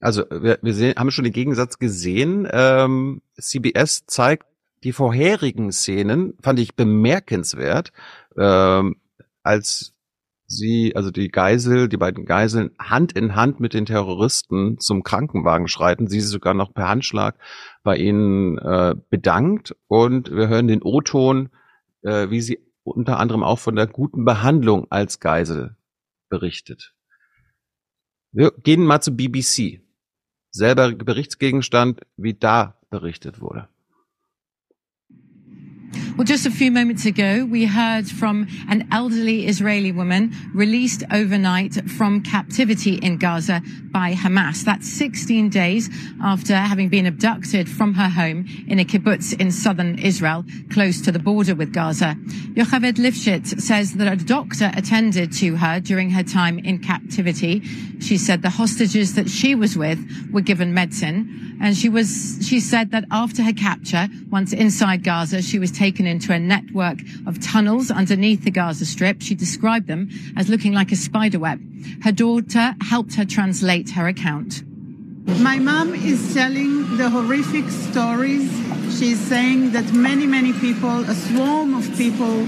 Also 0.00 0.24
wir, 0.30 0.58
wir 0.62 0.74
sehen, 0.74 0.94
haben 0.96 1.10
schon 1.10 1.24
den 1.24 1.32
Gegensatz 1.32 1.78
gesehen. 1.78 2.48
Ähm, 2.52 3.20
CBS 3.38 4.06
zeigt 4.06 4.46
die 4.84 4.92
vorherigen 4.92 5.72
Szenen, 5.72 6.34
fand 6.40 6.60
ich 6.60 6.76
bemerkenswert, 6.76 7.92
ähm, 8.36 8.96
als 9.42 9.92
sie, 10.48 10.96
also 10.96 11.10
die 11.10 11.28
Geisel, 11.28 11.88
die 11.88 11.98
beiden 11.98 12.24
Geiseln 12.24 12.70
Hand 12.78 13.12
in 13.12 13.36
Hand 13.36 13.60
mit 13.60 13.74
den 13.74 13.86
Terroristen 13.86 14.78
zum 14.78 15.02
Krankenwagen 15.02 15.68
schreiten, 15.68 16.08
sie 16.08 16.20
sogar 16.20 16.54
noch 16.54 16.74
per 16.74 16.88
Handschlag 16.88 17.38
bei 17.84 17.96
ihnen 17.96 18.58
äh, 18.58 18.96
bedankt 19.10 19.76
und 19.86 20.32
wir 20.32 20.48
hören 20.48 20.66
den 20.66 20.82
O-Ton, 20.82 21.50
äh, 22.02 22.30
wie 22.30 22.40
sie 22.40 22.58
unter 22.82 23.18
anderem 23.18 23.42
auch 23.42 23.58
von 23.58 23.76
der 23.76 23.86
guten 23.86 24.24
Behandlung 24.24 24.86
als 24.90 25.20
Geisel 25.20 25.76
berichtet. 26.30 26.94
Wir 28.32 28.50
gehen 28.50 28.84
mal 28.84 29.00
zu 29.00 29.14
BBC. 29.14 29.82
Selber 30.50 30.92
Berichtsgegenstand, 30.92 32.00
wie 32.16 32.34
da 32.34 32.80
berichtet 32.90 33.40
wurde. 33.40 33.68
Well, 36.18 36.24
just 36.24 36.46
a 36.46 36.50
few 36.50 36.72
moments 36.72 37.06
ago, 37.06 37.46
we 37.48 37.64
heard 37.64 38.08
from 38.08 38.48
an 38.68 38.88
elderly 38.90 39.46
Israeli 39.46 39.92
woman 39.92 40.34
released 40.52 41.04
overnight 41.12 41.88
from 41.88 42.24
captivity 42.24 42.94
in 42.94 43.18
Gaza 43.18 43.62
by 43.92 44.14
Hamas. 44.14 44.64
That's 44.64 44.88
16 44.88 45.48
days 45.48 45.88
after 46.20 46.56
having 46.56 46.88
been 46.88 47.06
abducted 47.06 47.68
from 47.68 47.94
her 47.94 48.08
home 48.08 48.48
in 48.66 48.80
a 48.80 48.84
kibbutz 48.84 49.40
in 49.40 49.52
southern 49.52 49.96
Israel, 50.00 50.44
close 50.72 51.00
to 51.02 51.12
the 51.12 51.20
border 51.20 51.54
with 51.54 51.72
Gaza. 51.72 52.16
Yocheved 52.54 52.96
Lifshitz 52.96 53.60
says 53.60 53.94
that 53.94 54.12
a 54.12 54.16
doctor 54.16 54.72
attended 54.76 55.32
to 55.34 55.54
her 55.54 55.78
during 55.78 56.10
her 56.10 56.24
time 56.24 56.58
in 56.58 56.80
captivity. 56.80 57.62
She 58.00 58.18
said 58.18 58.42
the 58.42 58.50
hostages 58.50 59.14
that 59.14 59.30
she 59.30 59.54
was 59.54 59.78
with 59.78 60.04
were 60.32 60.40
given 60.40 60.74
medicine. 60.74 61.58
And 61.60 61.76
she 61.76 61.88
was, 61.88 62.38
she 62.42 62.60
said 62.60 62.92
that 62.92 63.04
after 63.10 63.42
her 63.42 63.52
capture, 63.52 64.08
once 64.30 64.52
inside 64.52 65.02
Gaza, 65.02 65.42
she 65.42 65.58
was 65.58 65.72
taken 65.72 66.07
into 66.08 66.32
a 66.32 66.38
network 66.38 66.98
of 67.26 67.40
tunnels 67.40 67.90
underneath 67.90 68.44
the 68.44 68.50
Gaza 68.50 68.86
Strip. 68.86 69.22
She 69.22 69.34
described 69.34 69.86
them 69.86 70.08
as 70.36 70.48
looking 70.48 70.72
like 70.72 70.90
a 70.90 70.96
spider 70.96 71.38
web. 71.38 71.60
Her 72.02 72.12
daughter 72.12 72.74
helped 72.82 73.14
her 73.14 73.24
translate 73.24 73.90
her 73.90 74.08
account. 74.08 74.62
My 75.40 75.58
mom 75.58 75.94
is 75.94 76.32
telling 76.34 76.96
the 76.96 77.10
horrific 77.10 77.68
stories. 77.68 78.50
She's 78.98 79.20
saying 79.20 79.72
that 79.72 79.92
many, 79.92 80.26
many 80.26 80.54
people, 80.54 81.04
a 81.04 81.14
swarm 81.14 81.74
of 81.74 81.84
people, 81.96 82.46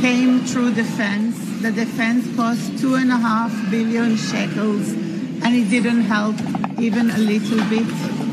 came 0.00 0.40
through 0.40 0.72
the 0.72 0.84
fence. 0.84 1.36
The 1.62 1.72
defense 1.72 2.24
cost 2.36 2.78
two 2.78 2.94
and 2.94 3.10
a 3.10 3.16
half 3.16 3.52
billion 3.70 4.16
shekels, 4.16 4.92
and 4.92 5.56
it 5.56 5.70
didn't 5.70 6.02
help 6.02 6.36
even 6.78 7.10
a 7.10 7.18
little 7.18 7.64
bit. 7.68 8.29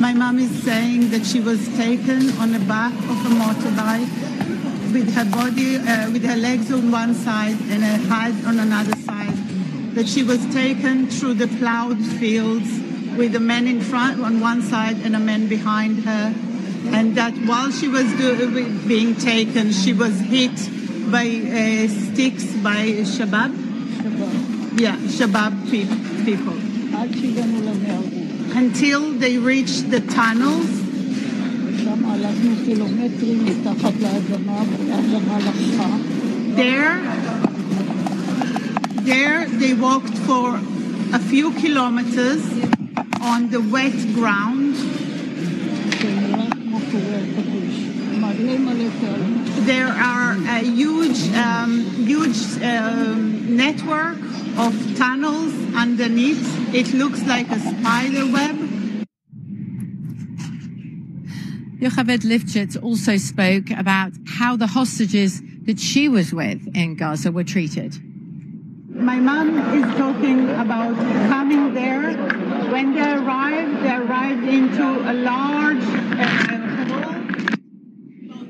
My 0.00 0.12
mom 0.12 0.38
is 0.38 0.62
saying 0.62 1.10
that 1.10 1.24
she 1.24 1.40
was 1.40 1.66
taken 1.76 2.30
on 2.38 2.52
the 2.52 2.58
back 2.58 2.92
of 2.92 3.26
a 3.26 3.30
motorbike 3.30 4.92
with 4.92 5.14
her 5.14 5.24
body, 5.24 5.76
uh, 5.76 6.10
with 6.10 6.24
her 6.24 6.36
legs 6.36 6.70
on 6.72 6.90
one 6.90 7.14
side 7.14 7.56
and 7.70 7.82
her 7.82 8.14
head 8.14 8.44
on 8.44 8.58
another 8.58 8.96
side. 8.96 9.34
That 9.94 10.08
she 10.08 10.22
was 10.22 10.44
taken 10.52 11.08
through 11.08 11.34
the 11.34 11.46
plowed 11.46 11.98
fields 11.98 12.68
with 13.16 13.34
a 13.36 13.40
man 13.40 13.66
in 13.66 13.80
front 13.80 14.20
on 14.20 14.40
one 14.40 14.62
side 14.62 14.96
and 15.04 15.14
a 15.14 15.20
man 15.20 15.48
behind 15.48 16.04
her. 16.04 16.34
And 16.86 17.16
that 17.16 17.32
while 17.46 17.70
she 17.70 17.88
was 17.88 18.04
do, 18.14 18.86
being 18.86 19.14
taken, 19.16 19.72
she 19.72 19.92
was 19.92 20.18
hit 20.20 20.56
by 21.10 21.26
uh, 21.26 21.88
sticks 21.88 22.44
by 22.56 23.04
Shabab. 23.14 23.52
Yeah, 24.78 24.96
Shabab 24.96 25.70
pe- 25.70 26.24
people. 26.24 26.54
Until 28.56 29.12
they 29.12 29.36
reached 29.36 29.90
the 29.90 30.00
tunnels. 30.00 30.70
There, 36.54 37.02
there 39.02 39.46
they 39.48 39.74
walked 39.74 40.16
for 40.18 40.60
a 41.12 41.18
few 41.18 41.52
kilometers 41.54 42.42
on 43.20 43.50
the 43.50 43.60
wet 43.60 43.92
ground. 44.14 44.76
There 49.66 49.88
are 49.88 50.32
a 50.32 50.58
huge, 50.60 51.28
um, 51.34 51.80
huge 52.06 52.62
um, 52.62 53.56
network 53.56 54.33
of 54.58 54.96
tunnels 54.96 55.52
underneath. 55.74 56.74
It 56.74 56.92
looks 56.94 57.22
like 57.24 57.50
a 57.50 57.58
spider 57.58 58.26
web. 58.30 58.56
Yocheved 61.80 62.24
Lifshitz 62.24 62.82
also 62.82 63.16
spoke 63.16 63.70
about 63.70 64.12
how 64.26 64.56
the 64.56 64.66
hostages 64.66 65.42
that 65.66 65.78
she 65.78 66.08
was 66.08 66.32
with 66.32 66.66
in 66.74 66.96
Gaza 66.96 67.30
were 67.30 67.44
treated. 67.44 67.94
My 68.94 69.16
mom 69.16 69.58
is 69.74 69.84
talking 69.98 70.48
about 70.50 70.94
coming 71.28 71.74
there. 71.74 72.12
When 72.70 72.94
they 72.94 73.12
arrived, 73.12 73.82
they 73.82 73.90
arrived 73.90 74.44
into 74.44 74.84
a 74.84 75.14
large 75.14 75.82
uh, 75.82 76.54
hall. 76.88 77.14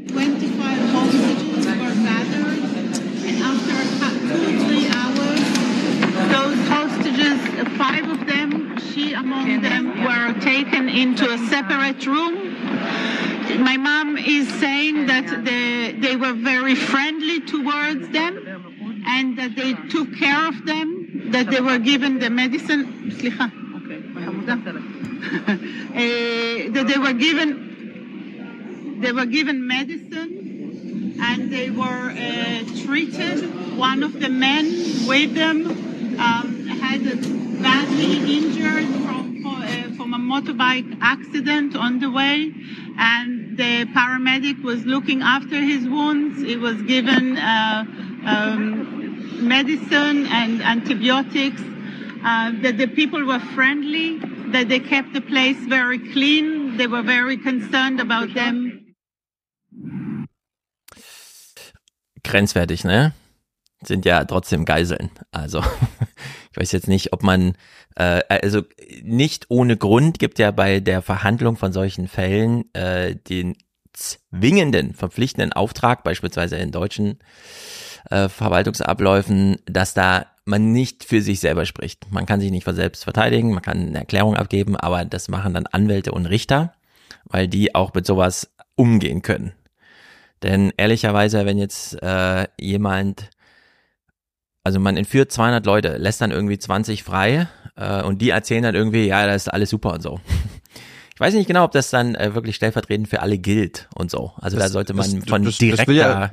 25 0.08 0.90
hostages 0.90 1.66
were 1.66 1.96
gathered, 2.04 2.60
and 3.24 3.36
after 3.50 3.76
two, 4.28 4.46
three 4.66 4.86
hours, 4.88 5.43
those 6.34 6.66
hostages, 6.66 7.38
five 7.78 8.08
of 8.08 8.26
them, 8.26 8.76
she 8.78 9.12
among 9.12 9.62
them, 9.62 10.02
were 10.02 10.32
taken 10.40 10.88
into 10.88 11.24
a 11.32 11.38
separate 11.46 12.04
room. 12.06 12.34
My 13.62 13.76
mom 13.76 14.16
is 14.18 14.52
saying 14.54 15.06
that 15.06 15.44
they, 15.44 15.92
they 15.92 16.16
were 16.16 16.32
very 16.32 16.74
friendly 16.74 17.40
towards 17.40 18.08
them 18.08 18.32
and 19.06 19.38
that 19.38 19.54
they 19.54 19.74
took 19.94 20.16
care 20.16 20.48
of 20.48 20.66
them, 20.66 21.30
that 21.30 21.50
they 21.52 21.60
were 21.60 21.78
given 21.78 22.18
the 22.18 22.30
medicine. 22.30 22.82
Eh, 25.94 26.68
that 26.70 26.86
they 26.86 26.98
were 26.98 27.12
given 27.14 29.00
they 29.00 29.12
were 29.12 29.26
given 29.26 29.66
medicine 29.66 31.16
and 31.20 31.52
they 31.52 31.70
were 31.70 32.10
uh, 32.10 32.84
treated 32.84 33.76
one 33.78 34.02
of 34.02 34.12
the 34.20 34.28
men 34.28 34.66
with 35.08 35.34
them 35.34 35.93
um, 36.18 36.66
had 36.66 37.02
badly 37.62 38.36
injured 38.38 38.88
from 39.04 39.46
uh, 39.46 39.96
from 39.96 40.14
a 40.14 40.18
motorbike 40.18 40.98
accident 41.00 41.76
on 41.76 42.00
the 42.00 42.10
way, 42.10 42.52
and 42.98 43.56
the 43.56 43.86
paramedic 43.94 44.62
was 44.62 44.84
looking 44.84 45.22
after 45.22 45.56
his 45.56 45.86
wounds. 45.86 46.40
He 46.42 46.56
was 46.56 46.80
given. 46.82 47.36
Uh, 47.36 47.84
um, 48.26 49.04
medicine 49.40 50.26
and 50.26 50.62
antibiotics, 50.62 51.60
uh, 52.24 52.52
that 52.62 52.78
the 52.78 52.86
people 52.86 53.24
were 53.24 53.40
friendly, 53.54 54.18
that 54.52 54.68
they 54.68 54.80
kept 54.80 55.12
the 55.12 55.20
place 55.20 55.58
very 55.66 55.98
clean, 56.12 56.76
they 56.76 56.86
were 56.86 57.02
very 57.02 57.36
concerned 57.36 58.00
about 58.00 58.32
them. 58.34 58.80
Grenzwertig, 62.22 62.84
ne? 62.84 63.12
Sind 63.82 64.06
ja 64.06 64.24
trotzdem 64.24 64.64
Geiseln. 64.64 65.10
Also, 65.30 65.62
ich 66.54 66.60
weiß 66.60 66.70
jetzt 66.70 66.86
nicht, 66.86 67.12
ob 67.12 67.24
man, 67.24 67.54
äh, 67.96 68.22
also 68.28 68.62
nicht 69.02 69.46
ohne 69.48 69.76
Grund 69.76 70.20
gibt 70.20 70.38
ja 70.38 70.52
bei 70.52 70.78
der 70.78 71.02
Verhandlung 71.02 71.56
von 71.56 71.72
solchen 71.72 72.06
Fällen 72.06 72.72
äh, 72.74 73.16
den 73.16 73.56
zwingenden, 73.92 74.94
verpflichtenden 74.94 75.52
Auftrag, 75.52 76.04
beispielsweise 76.04 76.56
in 76.56 76.70
deutschen 76.70 77.18
äh, 78.08 78.28
Verwaltungsabläufen, 78.28 79.56
dass 79.66 79.94
da 79.94 80.26
man 80.44 80.70
nicht 80.70 81.02
für 81.02 81.22
sich 81.22 81.40
selber 81.40 81.66
spricht. 81.66 82.12
Man 82.12 82.24
kann 82.24 82.38
sich 82.38 82.52
nicht 82.52 82.66
selbst 82.66 83.02
verteidigen, 83.02 83.52
man 83.52 83.62
kann 83.62 83.88
eine 83.88 83.98
Erklärung 83.98 84.36
abgeben, 84.36 84.76
aber 84.76 85.04
das 85.04 85.28
machen 85.28 85.54
dann 85.54 85.66
Anwälte 85.66 86.12
und 86.12 86.26
Richter, 86.26 86.72
weil 87.24 87.48
die 87.48 87.74
auch 87.74 87.94
mit 87.94 88.06
sowas 88.06 88.54
umgehen 88.76 89.22
können. 89.22 89.54
Denn 90.44 90.72
ehrlicherweise, 90.76 91.46
wenn 91.46 91.58
jetzt 91.58 92.00
äh, 92.00 92.46
jemand, 92.60 93.30
also 94.64 94.80
man 94.80 94.96
entführt 94.96 95.30
200 95.30 95.64
Leute, 95.66 95.96
lässt 95.98 96.20
dann 96.20 96.30
irgendwie 96.30 96.58
20 96.58 97.04
frei 97.04 97.48
äh, 97.76 98.02
und 98.02 98.20
die 98.20 98.30
erzählen 98.30 98.62
dann 98.62 98.74
irgendwie, 98.74 99.06
ja, 99.06 99.26
das 99.26 99.42
ist 99.42 99.48
alles 99.48 99.70
super 99.70 99.92
und 99.92 100.02
so. 100.02 100.20
Ich 101.14 101.20
weiß 101.20 101.34
nicht 101.34 101.46
genau, 101.46 101.62
ob 101.62 101.70
das 101.70 101.90
dann 101.90 102.16
äh, 102.16 102.34
wirklich 102.34 102.56
stellvertretend 102.56 103.06
für 103.06 103.20
alle 103.20 103.38
gilt 103.38 103.88
und 103.94 104.10
so. 104.10 104.32
Also 104.40 104.56
das, 104.56 104.66
da 104.66 104.72
sollte 104.72 104.94
man 104.94 105.20
das, 105.20 105.28
von 105.28 105.44
das, 105.44 105.58
direkter 105.58 105.84
das, 105.84 105.94
ja, 105.94 106.30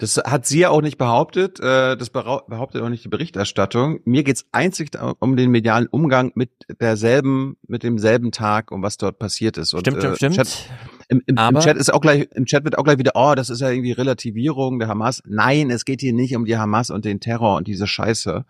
das 0.00 0.16
hat 0.16 0.46
sie 0.46 0.60
ja 0.60 0.70
auch 0.70 0.80
nicht 0.80 0.98
behauptet, 0.98 1.60
äh, 1.60 1.96
das 1.96 2.10
behauptet 2.10 2.82
auch 2.82 2.88
nicht 2.88 3.04
die 3.04 3.08
Berichterstattung. 3.08 4.00
Mir 4.04 4.24
geht's 4.24 4.46
einzig 4.50 4.90
um 5.20 5.36
den 5.36 5.50
medialen 5.50 5.86
Umgang 5.86 6.32
mit 6.34 6.50
derselben, 6.80 7.56
mit 7.68 7.82
demselben 7.82 8.32
Tag 8.32 8.72
und 8.72 8.82
was 8.82 8.96
dort 8.96 9.18
passiert 9.18 9.58
ist. 9.58 9.74
Und, 9.74 9.80
stimmt, 9.80 10.02
äh, 10.02 10.16
stimmt. 10.16 10.68
Im, 11.10 11.22
im, 11.26 11.36
im, 11.36 11.58
Chat 11.58 11.76
ist 11.76 11.92
auch 11.92 12.00
gleich, 12.00 12.28
im 12.34 12.46
Chat 12.46 12.62
wird 12.62 12.78
auch 12.78 12.84
gleich 12.84 12.98
wieder, 12.98 13.12
oh, 13.14 13.34
das 13.34 13.50
ist 13.50 13.60
ja 13.60 13.68
irgendwie 13.68 13.90
Relativierung 13.90 14.78
der 14.78 14.86
Hamas. 14.86 15.22
Nein, 15.26 15.68
es 15.70 15.84
geht 15.84 16.00
hier 16.00 16.12
nicht 16.12 16.36
um 16.36 16.44
die 16.44 16.56
Hamas 16.56 16.90
und 16.90 17.04
den 17.04 17.18
Terror 17.18 17.56
und 17.56 17.66
diese 17.66 17.88
Scheiße. 17.88 18.44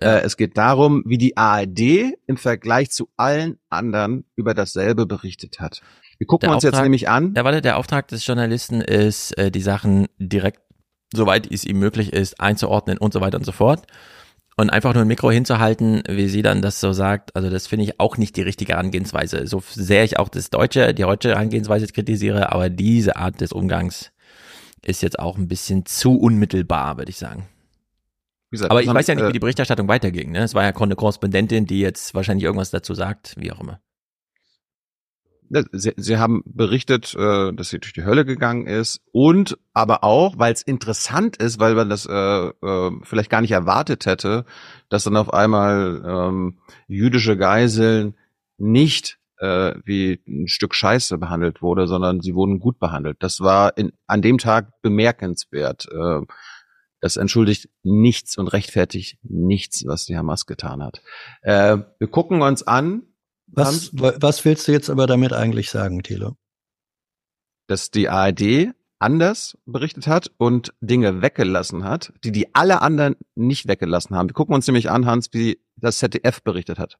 Äh, 0.00 0.20
es 0.20 0.36
geht 0.36 0.58
darum, 0.58 1.02
wie 1.06 1.16
die 1.16 1.38
ARD 1.38 2.12
im 2.26 2.36
Vergleich 2.36 2.90
zu 2.90 3.08
allen 3.16 3.58
anderen 3.70 4.24
über 4.36 4.52
dasselbe 4.52 5.06
berichtet 5.06 5.60
hat. 5.60 5.80
Wir 6.18 6.26
gucken 6.26 6.48
der 6.48 6.54
uns 6.54 6.64
Auftrag, 6.64 6.74
jetzt 6.74 6.82
nämlich 6.82 7.08
an. 7.08 7.32
Ja, 7.34 7.44
warte, 7.44 7.62
der 7.62 7.78
Auftrag 7.78 8.08
des 8.08 8.26
Journalisten 8.26 8.82
ist, 8.82 9.38
äh, 9.38 9.50
die 9.50 9.62
Sachen 9.62 10.06
direkt, 10.18 10.60
soweit 11.14 11.50
es 11.50 11.64
ihm 11.64 11.78
möglich 11.78 12.12
ist, 12.12 12.38
einzuordnen 12.38 12.98
und 12.98 13.14
so 13.14 13.22
weiter 13.22 13.38
und 13.38 13.44
so 13.44 13.52
fort. 13.52 13.86
Und 14.56 14.70
einfach 14.70 14.94
nur 14.94 15.02
ein 15.02 15.08
Mikro 15.08 15.32
hinzuhalten, 15.32 16.04
wie 16.08 16.28
sie 16.28 16.42
dann 16.42 16.62
das 16.62 16.80
so 16.80 16.92
sagt, 16.92 17.34
also 17.34 17.50
das 17.50 17.66
finde 17.66 17.84
ich 17.84 17.98
auch 17.98 18.16
nicht 18.18 18.36
die 18.36 18.42
richtige 18.42 18.74
Herangehensweise. 18.74 19.48
So 19.48 19.62
sehr 19.68 20.04
ich 20.04 20.18
auch 20.18 20.28
das 20.28 20.50
deutsche, 20.50 20.94
die 20.94 21.02
deutsche 21.02 21.30
Herangehensweise 21.30 21.88
kritisiere, 21.88 22.52
aber 22.52 22.70
diese 22.70 23.16
Art 23.16 23.40
des 23.40 23.50
Umgangs 23.52 24.12
ist 24.86 25.02
jetzt 25.02 25.18
auch 25.18 25.36
ein 25.38 25.48
bisschen 25.48 25.86
zu 25.86 26.16
unmittelbar, 26.16 26.98
würde 26.98 27.10
ich 27.10 27.16
sagen. 27.16 27.48
Gesagt, 28.50 28.70
aber 28.70 28.80
ich 28.80 28.88
haben, 28.88 28.96
weiß 28.96 29.08
ja 29.08 29.16
nicht, 29.16 29.26
wie 29.26 29.32
die 29.32 29.40
Berichterstattung 29.40 29.88
weiterging. 29.88 30.30
Ne? 30.30 30.44
Es 30.44 30.54
war 30.54 30.62
ja 30.62 30.72
eine 30.72 30.94
Korrespondentin, 30.94 31.66
die 31.66 31.80
jetzt 31.80 32.14
wahrscheinlich 32.14 32.44
irgendwas 32.44 32.70
dazu 32.70 32.94
sagt, 32.94 33.34
wie 33.36 33.50
auch 33.50 33.60
immer. 33.60 33.80
Sie, 35.72 35.92
sie 35.96 36.18
haben 36.18 36.42
berichtet, 36.46 37.14
äh, 37.14 37.52
dass 37.52 37.68
sie 37.68 37.78
durch 37.78 37.92
die 37.92 38.04
Hölle 38.04 38.24
gegangen 38.24 38.66
ist 38.66 39.00
und 39.12 39.56
aber 39.72 40.02
auch, 40.02 40.38
weil 40.38 40.52
es 40.52 40.62
interessant 40.62 41.36
ist, 41.36 41.60
weil 41.60 41.74
man 41.74 41.88
das 41.88 42.06
äh, 42.06 42.12
äh, 42.12 42.90
vielleicht 43.02 43.30
gar 43.30 43.40
nicht 43.40 43.52
erwartet 43.52 44.06
hätte, 44.06 44.44
dass 44.88 45.04
dann 45.04 45.16
auf 45.16 45.32
einmal 45.32 46.02
ähm, 46.04 46.58
jüdische 46.88 47.36
Geiseln 47.36 48.14
nicht 48.58 49.18
äh, 49.38 49.74
wie 49.84 50.20
ein 50.26 50.48
Stück 50.48 50.74
Scheiße 50.74 51.18
behandelt 51.18 51.62
wurde, 51.62 51.86
sondern 51.86 52.20
sie 52.20 52.34
wurden 52.34 52.58
gut 52.58 52.78
behandelt. 52.78 53.18
Das 53.20 53.40
war 53.40 53.76
in, 53.76 53.92
an 54.06 54.22
dem 54.22 54.38
Tag 54.38 54.80
bemerkenswert. 54.82 55.86
Äh, 55.92 56.20
das 57.00 57.16
entschuldigt 57.16 57.68
nichts 57.82 58.38
und 58.38 58.48
rechtfertigt 58.48 59.18
nichts, 59.22 59.84
was 59.86 60.06
die 60.06 60.16
Hamas 60.16 60.46
getan 60.46 60.82
hat. 60.82 61.02
Äh, 61.42 61.78
wir 61.98 62.08
gucken 62.08 62.40
uns 62.40 62.66
an, 62.66 63.02
was, 63.56 63.90
was 63.92 64.44
willst 64.44 64.68
du 64.68 64.72
jetzt 64.72 64.90
aber 64.90 65.06
damit 65.06 65.32
eigentlich 65.32 65.70
sagen, 65.70 66.02
Thilo? 66.02 66.36
Dass 67.66 67.90
die 67.90 68.08
ARD 68.08 68.74
anders 68.98 69.58
berichtet 69.66 70.06
hat 70.06 70.30
und 70.38 70.72
Dinge 70.80 71.20
weggelassen 71.20 71.84
hat, 71.84 72.12
die 72.24 72.32
die 72.32 72.54
alle 72.54 72.80
anderen 72.80 73.16
nicht 73.34 73.68
weggelassen 73.68 74.16
haben. 74.16 74.28
Wir 74.28 74.34
gucken 74.34 74.54
uns 74.54 74.66
nämlich 74.66 74.90
an, 74.90 75.06
Hans, 75.06 75.28
wie 75.32 75.58
das 75.76 75.98
ZDF 75.98 76.42
berichtet 76.42 76.78
hat. 76.78 76.98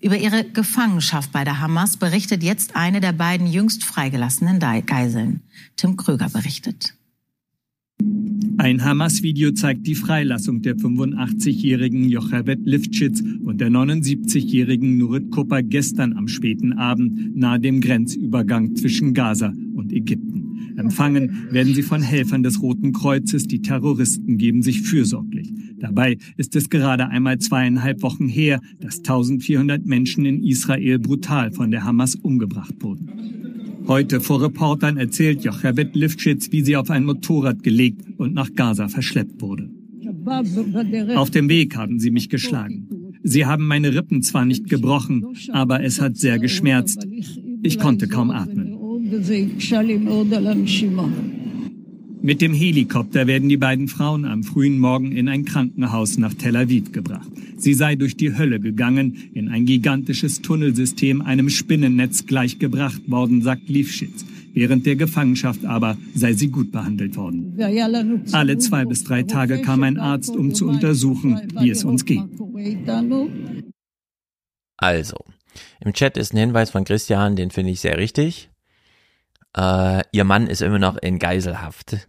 Über 0.00 0.16
ihre 0.16 0.44
Gefangenschaft 0.44 1.32
bei 1.32 1.44
der 1.44 1.60
Hamas 1.60 1.96
berichtet 1.96 2.42
jetzt 2.42 2.76
eine 2.76 3.00
der 3.00 3.12
beiden 3.12 3.46
jüngst 3.46 3.84
freigelassenen 3.84 4.58
Geiseln. 4.58 5.42
Tim 5.76 5.96
Kröger 5.96 6.28
berichtet. 6.28 6.94
Ein 8.56 8.84
Hamas-Video 8.84 9.52
zeigt 9.52 9.86
die 9.86 9.94
Freilassung 9.94 10.62
der 10.62 10.76
85-jährigen 10.76 12.08
Jochebed 12.08 12.60
Lifschitz 12.64 13.20
und 13.20 13.60
der 13.60 13.68
79-jährigen 13.68 14.96
Nurit 14.96 15.30
Kopper 15.30 15.62
gestern 15.62 16.12
am 16.14 16.28
späten 16.28 16.72
Abend 16.72 17.36
nahe 17.36 17.60
dem 17.60 17.80
Grenzübergang 17.80 18.74
zwischen 18.76 19.12
Gaza 19.12 19.52
und 19.74 19.92
Ägypten. 19.92 20.74
Empfangen 20.76 21.48
werden 21.50 21.74
sie 21.74 21.82
von 21.82 22.02
Helfern 22.02 22.42
des 22.42 22.62
Roten 22.62 22.92
Kreuzes. 22.92 23.46
Die 23.46 23.60
Terroristen 23.60 24.38
geben 24.38 24.62
sich 24.62 24.82
fürsorglich. 24.82 25.52
Dabei 25.78 26.16
ist 26.36 26.56
es 26.56 26.70
gerade 26.70 27.08
einmal 27.08 27.38
zweieinhalb 27.38 28.02
Wochen 28.02 28.28
her, 28.28 28.60
dass 28.80 28.98
1400 28.98 29.84
Menschen 29.84 30.24
in 30.24 30.42
Israel 30.42 30.98
brutal 30.98 31.52
von 31.52 31.70
der 31.70 31.84
Hamas 31.84 32.14
umgebracht 32.16 32.74
wurden. 32.80 33.53
Heute 33.86 34.20
vor 34.20 34.42
Reportern 34.42 34.96
erzählt 34.96 35.44
Jochebed 35.44 35.94
Lifschitz, 35.94 36.50
wie 36.52 36.62
sie 36.62 36.76
auf 36.76 36.90
ein 36.90 37.04
Motorrad 37.04 37.62
gelegt 37.62 38.00
und 38.16 38.32
nach 38.32 38.54
Gaza 38.54 38.88
verschleppt 38.88 39.42
wurde. 39.42 39.70
Auf 41.16 41.30
dem 41.30 41.48
Weg 41.48 41.76
haben 41.76 41.98
sie 41.98 42.10
mich 42.10 42.30
geschlagen. 42.30 42.88
Sie 43.22 43.44
haben 43.44 43.66
meine 43.66 43.94
Rippen 43.94 44.22
zwar 44.22 44.44
nicht 44.44 44.68
gebrochen, 44.68 45.26
aber 45.50 45.82
es 45.82 46.00
hat 46.00 46.16
sehr 46.16 46.38
geschmerzt. 46.38 47.06
Ich 47.62 47.78
konnte 47.78 48.08
kaum 48.08 48.30
atmen. 48.30 48.74
Mit 52.24 52.40
dem 52.40 52.54
Helikopter 52.54 53.26
werden 53.26 53.50
die 53.50 53.58
beiden 53.58 53.86
Frauen 53.86 54.24
am 54.24 54.44
frühen 54.44 54.78
Morgen 54.78 55.12
in 55.12 55.28
ein 55.28 55.44
Krankenhaus 55.44 56.16
nach 56.16 56.32
Tel 56.32 56.56
Aviv 56.56 56.90
gebracht. 56.90 57.28
Sie 57.58 57.74
sei 57.74 57.96
durch 57.96 58.16
die 58.16 58.34
Hölle 58.34 58.60
gegangen, 58.60 59.28
in 59.34 59.50
ein 59.50 59.66
gigantisches 59.66 60.40
Tunnelsystem 60.40 61.20
einem 61.20 61.50
Spinnennetz 61.50 62.24
gleichgebracht 62.24 63.10
worden, 63.10 63.42
sagt 63.42 63.68
Liefschitz. 63.68 64.24
Während 64.54 64.86
der 64.86 64.96
Gefangenschaft 64.96 65.66
aber 65.66 65.98
sei 66.14 66.32
sie 66.32 66.48
gut 66.48 66.72
behandelt 66.72 67.14
worden. 67.18 67.58
Alle 68.32 68.56
zwei 68.56 68.86
bis 68.86 69.04
drei 69.04 69.24
Tage 69.24 69.60
kam 69.60 69.82
ein 69.82 69.98
Arzt, 69.98 70.34
um 70.34 70.54
zu 70.54 70.66
untersuchen, 70.66 71.42
wie 71.60 71.68
es 71.68 71.84
uns 71.84 72.06
geht. 72.06 72.22
Also, 74.78 75.16
im 75.84 75.92
Chat 75.92 76.16
ist 76.16 76.32
ein 76.32 76.38
Hinweis 76.38 76.70
von 76.70 76.84
Christian, 76.84 77.36
den 77.36 77.50
finde 77.50 77.72
ich 77.72 77.80
sehr 77.80 77.98
richtig. 77.98 78.48
Äh, 79.54 80.02
ihr 80.12 80.24
Mann 80.24 80.46
ist 80.46 80.62
immer 80.62 80.78
noch 80.78 80.96
in 80.96 81.18
Geiselhaft. 81.18 82.08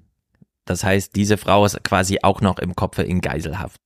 Das 0.65 0.83
heißt, 0.83 1.15
diese 1.15 1.37
Frau 1.37 1.65
ist 1.65 1.83
quasi 1.83 2.19
auch 2.23 2.41
noch 2.41 2.59
im 2.59 2.75
Kopf 2.75 2.97
in 2.99 3.21
Geiselhaft. 3.21 3.79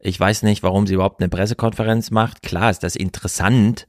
Ich 0.00 0.20
weiß 0.20 0.42
nicht, 0.42 0.62
warum 0.62 0.86
sie 0.86 0.94
überhaupt 0.94 1.20
eine 1.20 1.30
Pressekonferenz 1.30 2.10
macht. 2.10 2.42
Klar 2.42 2.70
ist 2.70 2.82
das 2.82 2.96
interessant, 2.96 3.86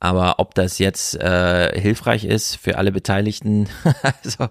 aber 0.00 0.38
ob 0.38 0.54
das 0.54 0.78
jetzt 0.78 1.16
äh, 1.16 1.78
hilfreich 1.78 2.24
ist 2.24 2.56
für 2.56 2.78
alle 2.78 2.92
Beteiligten, 2.92 3.68
also 4.02 4.48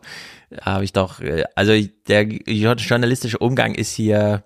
habe 0.61 0.83
ich 0.83 0.91
doch, 0.91 1.21
äh, 1.21 1.45
also 1.55 1.73
der 2.07 2.23
journalistische 2.23 3.37
Umgang 3.37 3.73
ist 3.75 3.93
hier, 3.93 4.43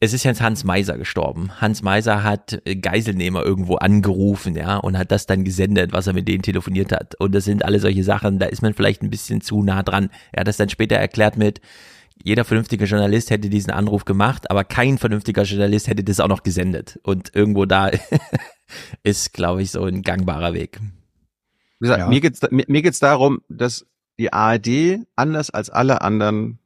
es 0.00 0.12
ist 0.12 0.24
jetzt 0.24 0.42
Hans 0.42 0.64
Meiser 0.64 0.98
gestorben. 0.98 1.52
Hans 1.60 1.80
Meiser 1.80 2.24
hat 2.24 2.60
Geiselnehmer 2.82 3.42
irgendwo 3.44 3.76
angerufen, 3.76 4.56
ja, 4.56 4.76
und 4.76 4.98
hat 4.98 5.12
das 5.12 5.26
dann 5.26 5.44
gesendet, 5.44 5.92
was 5.92 6.08
er 6.08 6.12
mit 6.12 6.26
denen 6.28 6.42
telefoniert 6.42 6.92
hat. 6.92 7.14
Und 7.20 7.34
das 7.34 7.44
sind 7.44 7.64
alle 7.64 7.78
solche 7.78 8.02
Sachen, 8.04 8.38
da 8.38 8.46
ist 8.46 8.62
man 8.62 8.74
vielleicht 8.74 9.02
ein 9.02 9.10
bisschen 9.10 9.40
zu 9.40 9.62
nah 9.62 9.82
dran. 9.82 10.10
Er 10.32 10.40
hat 10.40 10.48
das 10.48 10.56
dann 10.56 10.68
später 10.68 10.96
erklärt 10.96 11.36
mit, 11.36 11.60
jeder 12.24 12.44
vernünftige 12.44 12.84
Journalist 12.84 13.30
hätte 13.30 13.48
diesen 13.48 13.70
Anruf 13.70 14.04
gemacht, 14.04 14.50
aber 14.50 14.64
kein 14.64 14.98
vernünftiger 14.98 15.42
Journalist 15.42 15.88
hätte 15.88 16.04
das 16.04 16.20
auch 16.20 16.28
noch 16.28 16.42
gesendet. 16.42 16.98
Und 17.02 17.34
irgendwo 17.34 17.64
da 17.64 17.90
ist, 19.02 19.32
glaube 19.32 19.62
ich, 19.62 19.72
so 19.72 19.84
ein 19.84 20.02
gangbarer 20.02 20.54
Weg. 20.54 20.80
Wie 21.80 21.86
gesagt, 21.86 22.00
ja. 22.00 22.08
mir 22.08 22.20
geht's 22.20 22.40
mir, 22.50 22.64
mir 22.68 22.82
geht's 22.82 23.00
darum, 23.00 23.42
dass 23.48 23.86
die 24.18 24.32
ARD 24.32 25.00
anders 25.16 25.50
als 25.50 25.68
alle 25.70 26.00
anderen 26.02 26.58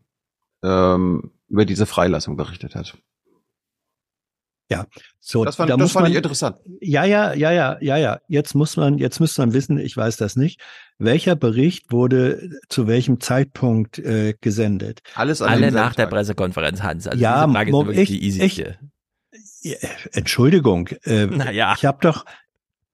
ähm, 0.62 1.33
über 1.49 1.65
diese 1.65 1.87
Freilassung 1.87 2.37
berichtet 2.37 2.74
hat. 2.74 2.99
Ja, 4.70 4.86
so. 5.20 5.44
Das 5.44 5.56
fand, 5.56 5.70
da 5.70 5.76
das 5.76 5.82
muss 5.82 5.93
fand 5.93 6.05
man, 6.05 6.12
ich 6.12 6.16
interessant. 6.16 6.56
Ja, 6.80 7.05
ja, 7.05 7.34
ja, 7.34 7.52
ja, 7.52 7.78
ja, 7.80 7.97
ja. 7.97 8.18
Jetzt 8.26 8.55
muss 8.55 8.76
man, 8.76 8.98
jetzt 8.98 9.20
muss 9.20 9.38
man 9.38 9.52
wissen, 9.52 9.78
ich 9.78 9.97
weiß 9.97 10.16
das 10.16 10.34
nicht. 10.34 10.60
Welcher 10.98 11.36
Bericht 11.36 11.93
wurde 11.93 12.51
zu 12.68 12.86
welchem 12.86 13.20
Zeitpunkt 13.20 13.98
äh, 13.98 14.34
gesendet? 14.40 15.02
Alles 15.14 15.43
an 15.43 15.51
Alle 15.51 15.70
nach 15.70 15.94
der 15.94 16.06
Pressekonferenz, 16.06 16.82
Hans. 16.82 17.06
Also 17.06 17.22
ja, 17.22 17.44
diese 17.47 17.52
Frage 17.55 17.70
ist 17.70 17.86
wirklich 17.86 18.10
ich, 18.10 18.20
die 18.20 18.26
easy. 18.26 18.43
ich, 18.43 18.56
ja, 19.62 19.76
Entschuldigung. 20.12 20.88
Äh, 21.05 21.26
Naja. 21.26 21.74
Ich 21.76 21.84
habe 21.84 21.98
doch, 22.01 22.24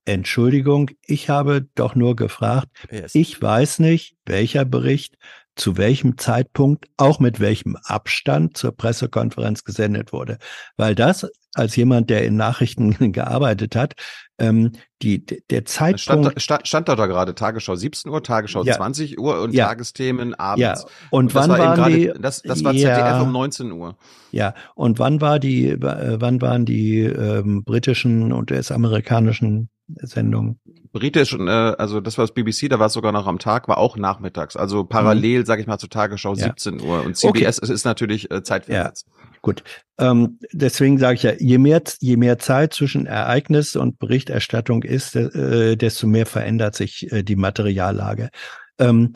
Entschuldigung, 0.04 0.90
ich 1.06 1.28
habe 1.28 1.68
doch 1.74 1.94
nur 1.94 2.16
gefragt. 2.16 2.68
Yes. 2.90 3.14
Ich 3.14 3.40
weiß 3.40 3.78
nicht, 3.78 4.16
welcher 4.26 4.64
Bericht 4.64 5.16
zu 5.54 5.76
welchem 5.76 6.16
Zeitpunkt, 6.18 6.86
auch 6.96 7.20
mit 7.20 7.38
welchem 7.38 7.76
Abstand 7.84 8.56
zur 8.56 8.72
Pressekonferenz 8.76 9.64
gesendet 9.64 10.12
wurde. 10.12 10.38
Weil 10.76 10.94
das, 10.94 11.26
als 11.54 11.76
jemand, 11.76 12.08
der 12.08 12.24
in 12.24 12.36
Nachrichten 12.36 12.96
gearbeitet 13.12 13.76
hat, 13.76 13.94
ähm, 14.38 14.72
die, 15.02 15.24
der 15.26 15.64
Zeitpunkt. 15.66 16.00
Stand, 16.00 16.24
da- 16.26 16.40
stand, 16.40 16.68
stand 16.68 16.88
da, 16.88 16.96
da 16.96 17.06
gerade 17.06 17.34
Tagesschau 17.34 17.74
17 17.76 18.10
Uhr, 18.10 18.22
Tagesschau 18.22 18.64
Ja. 18.64 18.76
20 18.76 19.18
Uhr 19.18 19.40
und 19.42 19.52
Ja. 19.52 19.66
Tagesthemen 19.66 20.34
abends. 20.34 20.60
Ja, 20.82 20.90
und 21.10 21.26
das 21.26 21.34
wann 21.34 21.50
war 21.50 21.58
waren 21.58 21.76
gerade, 21.76 21.96
die- 21.96 22.12
das, 22.20 22.40
das 22.42 22.64
war 22.64 22.72
Ja. 22.72 22.94
ZDF 22.96 23.22
um 23.22 23.32
19 23.32 23.72
Uhr. 23.72 23.96
Ja, 24.30 24.54
und 24.74 24.98
wann 24.98 25.20
war 25.20 25.38
die, 25.38 25.68
äh, 25.68 26.16
wann 26.20 26.40
waren 26.40 26.64
die 26.64 27.00
ähm, 27.00 27.62
britischen 27.64 28.32
und 28.32 28.50
US-amerikanischen 28.50 29.68
Sendungen? 29.88 30.58
Britisch, 30.92 31.34
äh, 31.34 31.48
also 31.48 32.00
das 32.00 32.18
war 32.18 32.26
das 32.26 32.34
BBC, 32.34 32.68
da 32.68 32.78
war 32.78 32.86
es 32.86 32.92
sogar 32.92 33.12
noch 33.12 33.26
am 33.26 33.38
Tag, 33.38 33.68
war 33.68 33.78
auch 33.78 33.96
nachmittags. 33.96 34.56
Also 34.56 34.84
parallel, 34.84 35.46
sag 35.46 35.58
ich 35.58 35.66
mal, 35.66 35.78
zu 35.78 35.88
Tagesschau 35.88 36.32
Mhm. 36.34 36.38
Ja. 36.38 36.46
17 36.46 36.80
Uhr. 36.82 37.04
Und 37.04 37.16
CBS 37.16 37.58
es 37.58 37.70
ist 37.70 37.84
natürlich 37.84 38.30
äh, 38.30 38.42
zeitversetzt. 38.42 39.06
Gut. 39.40 39.64
Ähm, 39.98 40.38
deswegen 40.52 40.98
sage 40.98 41.14
ich 41.14 41.22
ja, 41.24 41.32
je 41.36 41.58
mehr, 41.58 41.82
je 42.00 42.16
mehr 42.16 42.38
Zeit 42.38 42.74
zwischen 42.74 43.06
Ereignis 43.06 43.74
und 43.74 43.98
Berichterstattung 43.98 44.82
ist, 44.84 45.16
äh, 45.16 45.76
desto 45.76 46.06
mehr 46.06 46.26
verändert 46.26 46.76
sich 46.76 47.10
äh, 47.10 47.22
die 47.22 47.36
Materiallage. 47.36 48.30
Ähm, 48.78 49.12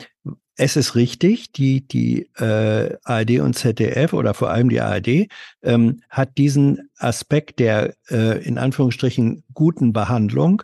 es 0.57 0.75
ist 0.75 0.95
richtig, 0.95 1.51
die, 1.51 1.87
die 1.87 2.29
äh, 2.37 2.97
ARD 3.03 3.39
und 3.39 3.53
ZDF 3.53 4.13
oder 4.13 4.33
vor 4.33 4.49
allem 4.49 4.69
die 4.69 4.81
ARD 4.81 5.27
ähm, 5.61 6.01
hat 6.09 6.37
diesen 6.37 6.89
Aspekt 6.97 7.59
der 7.59 7.93
äh, 8.09 8.43
in 8.43 8.57
Anführungsstrichen 8.57 9.43
guten 9.53 9.93
Behandlung 9.93 10.63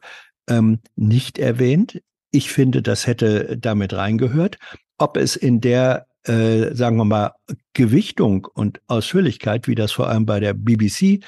ähm, 0.50 0.80
nicht 0.96 1.38
erwähnt. 1.38 2.02
Ich 2.32 2.52
finde, 2.52 2.82
das 2.82 3.08
hätte 3.08 3.58
damit 3.58 3.94
reingehört. 3.94 4.58
Ob 4.98 5.18
es 5.18 5.36
in 5.36 5.62
der, 5.62 6.08
äh, 6.24 6.74
sagen 6.74 6.98
wir 6.98 7.06
mal, 7.06 7.32
Gewichtung 7.74 8.48
und 8.54 8.82
Ausführlichkeit, 8.88 9.68
wie 9.68 9.76
das 9.76 9.92
vor 9.92 10.10
allem 10.10 10.26
bei 10.26 10.40
der 10.40 10.54
BBC 10.54 11.24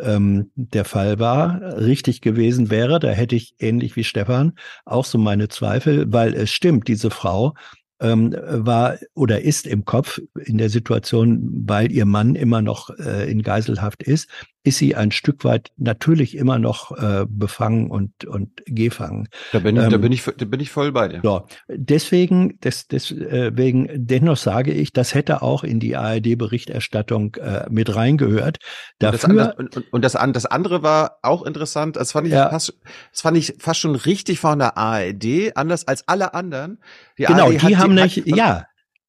ähm, 0.00 0.50
der 0.54 0.84
Fall 0.84 1.18
war, 1.18 1.60
richtig 1.78 2.20
gewesen 2.20 2.70
wäre, 2.70 2.98
da 2.98 3.08
hätte 3.10 3.36
ich 3.36 3.54
ähnlich 3.58 3.96
wie 3.96 4.04
Stefan 4.04 4.52
auch 4.84 5.04
so 5.04 5.18
meine 5.18 5.48
Zweifel, 5.48 6.12
weil 6.12 6.34
es 6.34 6.50
stimmt, 6.50 6.88
diese 6.88 7.10
Frau 7.10 7.54
ähm, 8.00 8.34
war 8.48 8.98
oder 9.14 9.42
ist 9.42 9.66
im 9.66 9.84
Kopf 9.84 10.20
in 10.44 10.58
der 10.58 10.70
Situation, 10.70 11.64
weil 11.66 11.90
ihr 11.90 12.06
Mann 12.06 12.34
immer 12.34 12.62
noch 12.62 12.90
äh, 12.98 13.30
in 13.30 13.42
Geiselhaft 13.42 14.02
ist, 14.02 14.28
ist 14.64 14.78
sie 14.78 14.94
ein 14.96 15.12
Stück 15.12 15.44
weit 15.44 15.70
natürlich 15.76 16.36
immer 16.36 16.58
noch 16.58 16.90
äh, 16.98 17.24
befangen 17.28 17.90
und, 17.90 18.24
und 18.24 18.62
gefangen. 18.66 19.28
Da 19.52 19.60
bin, 19.60 19.76
ich, 19.76 19.82
da 19.82 19.94
Ähm, 19.94 20.00
bin 20.00 20.12
ich, 20.12 20.24
da 20.24 20.44
bin 20.44 20.60
ich 20.60 20.70
voll 20.70 20.92
bei 20.92 21.08
dir. 21.08 21.20
so, 21.22 21.46
deswegen, 21.68 22.58
des, 22.60 22.86
deswegen, 22.88 23.88
dennoch 23.94 24.36
sage 24.36 24.72
ich, 24.72 24.92
das 24.92 25.14
hätte 25.14 25.42
auch 25.42 25.64
in 25.64 25.80
die 25.80 25.96
ARD-Berichterstattung 25.96 27.34
äh, 27.36 27.66
mit 27.70 27.94
reingehört. 27.94 28.58
Und 28.58 28.62
das, 28.98 29.12
Dafür, 29.22 29.28
andere, 29.30 29.54
und, 29.56 29.76
und, 29.76 29.92
und 29.92 30.04
das, 30.04 30.12
das 30.12 30.46
andere 30.46 30.82
war 30.82 31.18
auch 31.22 31.44
interessant. 31.44 31.96
Das 31.96 32.12
fand 32.12 32.26
ich 32.26 32.32
Ja. 32.32 32.50
fast, 32.50 32.74
das 33.12 33.20
fand 33.22 33.36
ich 33.36 33.54
fast 33.58 33.80
schon 33.80 33.94
richtig 33.94 34.40
von 34.40 34.58
der 34.58 34.76
ARD, 34.76 35.56
anders 35.56 35.86
als 35.86 36.06
alle 36.08 36.34
anderen. 36.34 36.78
Die 37.18 37.24
Genau, 37.24 37.46
ARD 37.46 37.62
die 37.68 37.76
haben 37.76 37.94
nicht- 37.94 38.18
also, 38.24 38.36
ja. 38.36 38.64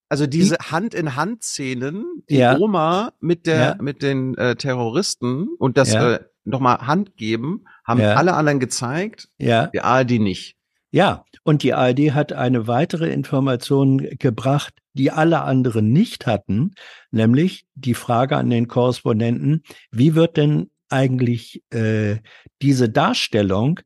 Also 0.09 0.25
diese 0.27 0.57
Hand 0.57 0.93
in 0.95 1.15
Hand 1.15 1.43
Szenen, 1.43 2.03
die 2.29 2.37
Ja. 2.37 2.57
Oma 2.57 3.13
mit 3.19 3.45
der, 3.45 3.59
Ja. 3.59 3.77
mit 3.79 4.01
den 4.01 4.35
äh, 4.37 4.55
Terroristen 4.55 5.47
und 5.59 5.77
das 5.77 5.93
Ja. 5.93 6.13
äh, 6.15 6.19
nochmal 6.45 6.79
Hand 6.87 7.15
geben, 7.15 7.65
haben 7.85 8.01
alle 8.01 8.33
anderen 8.33 8.59
gezeigt. 8.59 9.29
Ja. 9.37 9.67
Die 9.67 9.81
ARD 9.81 10.19
nicht. 10.19 10.55
Ja, 10.91 11.23
und 11.43 11.61
die 11.61 11.75
ARD 11.75 12.13
hat 12.13 12.33
eine 12.33 12.65
weitere 12.65 13.11
Information 13.11 13.99
gebracht, 14.17 14.73
die 14.93 15.11
alle 15.11 15.41
anderen 15.41 15.91
nicht 15.93 16.25
hatten, 16.25 16.73
nämlich 17.11 17.65
die 17.75 17.93
Frage 17.93 18.35
an 18.37 18.49
den 18.49 18.67
Korrespondenten, 18.67 19.61
wie 19.91 20.15
wird 20.15 20.35
denn 20.37 20.71
eigentlich 20.89 21.61
äh, 21.71 22.17
diese 22.63 22.89
Darstellung 22.89 23.79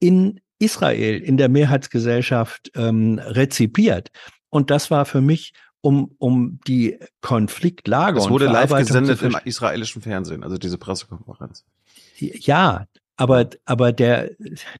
in 0.00 0.40
Israel, 0.58 1.20
in 1.22 1.36
der 1.36 1.48
Mehrheitsgesellschaft 1.48 2.72
ähm, 2.74 3.20
rezipiert? 3.22 4.10
Und 4.50 4.70
das 4.70 4.90
war 4.90 5.04
für 5.04 5.20
mich, 5.20 5.52
um, 5.80 6.14
um 6.18 6.60
die 6.66 6.98
Konfliktlage 7.20 8.16
Das 8.16 8.26
und 8.26 8.32
wurde 8.32 8.46
live 8.46 8.70
gesendet 8.70 9.22
im 9.22 9.36
israelischen 9.44 10.02
Fernsehen, 10.02 10.42
also 10.42 10.58
diese 10.58 10.78
Pressekonferenz. 10.78 11.64
Ja, 12.18 12.86
aber, 13.18 13.50
aber 13.64 13.92
der, 13.92 14.30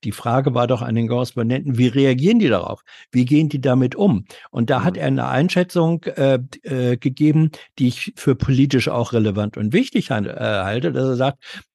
die 0.04 0.12
Frage 0.12 0.54
war 0.54 0.68
doch 0.68 0.80
an 0.80 0.94
den 0.94 1.08
Korrespondenten, 1.08 1.76
wie 1.76 1.88
reagieren 1.88 2.38
die 2.38 2.48
darauf? 2.48 2.82
Wie 3.10 3.24
gehen 3.24 3.48
die 3.48 3.60
damit 3.60 3.96
um? 3.96 4.26
Und 4.50 4.70
da 4.70 4.84
hat 4.84 4.96
er 4.96 5.08
eine 5.08 5.26
Einschätzung 5.26 6.04
äh, 6.04 6.38
äh, 6.62 6.96
gegeben, 6.96 7.50
die 7.80 7.88
ich 7.88 8.12
für 8.14 8.36
politisch 8.36 8.88
auch 8.88 9.12
relevant 9.12 9.56
und 9.56 9.72
wichtig 9.72 10.10
äh, 10.10 10.34
halte, 10.34 10.92
dass 10.92 11.04
er 11.04 11.16
sagt, 11.16 11.66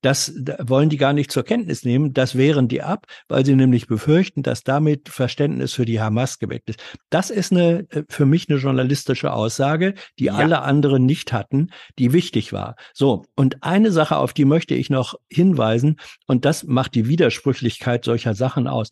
das 0.00 0.32
da 0.38 0.56
wollen 0.60 0.88
die 0.88 0.96
gar 0.96 1.12
nicht 1.12 1.32
zur 1.32 1.42
Kenntnis 1.42 1.84
nehmen, 1.84 2.12
das 2.12 2.36
wehren 2.36 2.68
die 2.68 2.82
ab, 2.82 3.06
weil 3.28 3.44
sie 3.44 3.56
nämlich 3.56 3.86
befürchten, 3.86 4.42
dass 4.42 4.62
damit 4.62 5.08
Verständnis 5.08 5.72
für 5.72 5.84
die 5.84 6.00
Hamas 6.00 6.38
geweckt 6.38 6.70
ist. 6.70 6.80
Das 7.10 7.30
ist 7.30 7.52
eine 7.52 7.86
äh, 7.90 8.04
für 8.08 8.26
mich 8.26 8.48
eine 8.48 8.58
journalistische 8.58 9.32
Aussage, 9.32 9.94
die 10.18 10.30
alle 10.30 10.62
anderen 10.62 11.04
nicht 11.06 11.32
hatten, 11.32 11.70
die 11.98 12.12
wichtig 12.12 12.52
war. 12.52 12.76
So, 12.94 13.24
und 13.34 13.62
eine 13.62 13.90
Sache, 13.90 14.16
auf 14.16 14.32
die 14.32 14.44
möchte 14.44 14.74
ich 14.74 14.90
noch 14.90 15.14
hinweisen, 15.28 15.96
und 16.26 16.44
das 16.44 16.64
macht 16.64 16.94
die 16.94 17.08
Widersprüchlichkeit 17.08 18.04
solcher 18.04 18.34
Sachen 18.34 18.68
aus. 18.68 18.90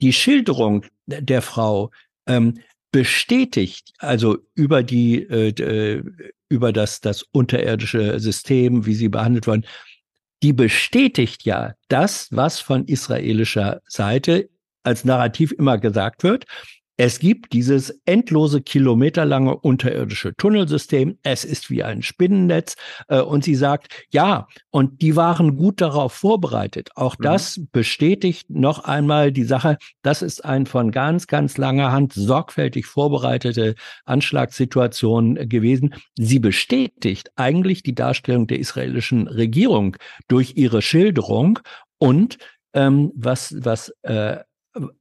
Die 0.00 0.12
Schilderung 0.12 0.86
der 1.06 1.42
Frau 1.42 1.90
ähm, 2.26 2.54
bestätigt 2.92 3.92
also 3.98 4.38
über 4.54 4.82
die 4.82 5.22
äh, 5.22 5.48
äh, 5.50 6.02
über 6.48 6.72
das 6.72 7.00
das 7.00 7.22
unterirdische 7.32 8.18
System, 8.20 8.86
wie 8.86 8.94
sie 8.94 9.08
behandelt 9.08 9.46
wurden, 9.46 9.66
die 10.42 10.52
bestätigt 10.52 11.44
ja 11.44 11.74
das, 11.88 12.28
was 12.30 12.60
von 12.60 12.84
israelischer 12.84 13.80
Seite 13.86 14.48
als 14.82 15.04
Narrativ 15.04 15.52
immer 15.52 15.78
gesagt 15.78 16.22
wird. 16.22 16.44
Es 17.00 17.20
gibt 17.20 17.52
dieses 17.52 17.90
endlose 18.06 18.60
kilometerlange 18.60 19.56
unterirdische 19.56 20.34
Tunnelsystem. 20.34 21.16
Es 21.22 21.44
ist 21.44 21.70
wie 21.70 21.84
ein 21.84 22.02
Spinnennetz. 22.02 22.74
Äh, 23.06 23.20
Und 23.20 23.44
sie 23.44 23.54
sagt, 23.54 24.06
ja, 24.10 24.48
und 24.70 25.00
die 25.00 25.14
waren 25.14 25.56
gut 25.56 25.80
darauf 25.80 26.12
vorbereitet. 26.12 26.90
Auch 26.96 27.14
das 27.14 27.60
bestätigt 27.70 28.50
noch 28.50 28.80
einmal 28.80 29.30
die 29.30 29.44
Sache, 29.44 29.78
das 30.02 30.22
ist 30.22 30.44
ein 30.44 30.66
von 30.66 30.90
ganz, 30.90 31.28
ganz 31.28 31.56
langer 31.56 31.92
Hand 31.92 32.14
sorgfältig 32.14 32.86
vorbereitete 32.86 33.76
Anschlagssituation 34.04 35.36
gewesen. 35.48 35.94
Sie 36.18 36.40
bestätigt 36.40 37.30
eigentlich 37.36 37.84
die 37.84 37.94
Darstellung 37.94 38.48
der 38.48 38.58
israelischen 38.58 39.28
Regierung 39.28 39.96
durch 40.26 40.54
ihre 40.56 40.82
Schilderung 40.82 41.60
und 41.98 42.38
ähm, 42.74 43.12
was, 43.14 43.54
was 43.60 43.92
äh, 44.02 44.38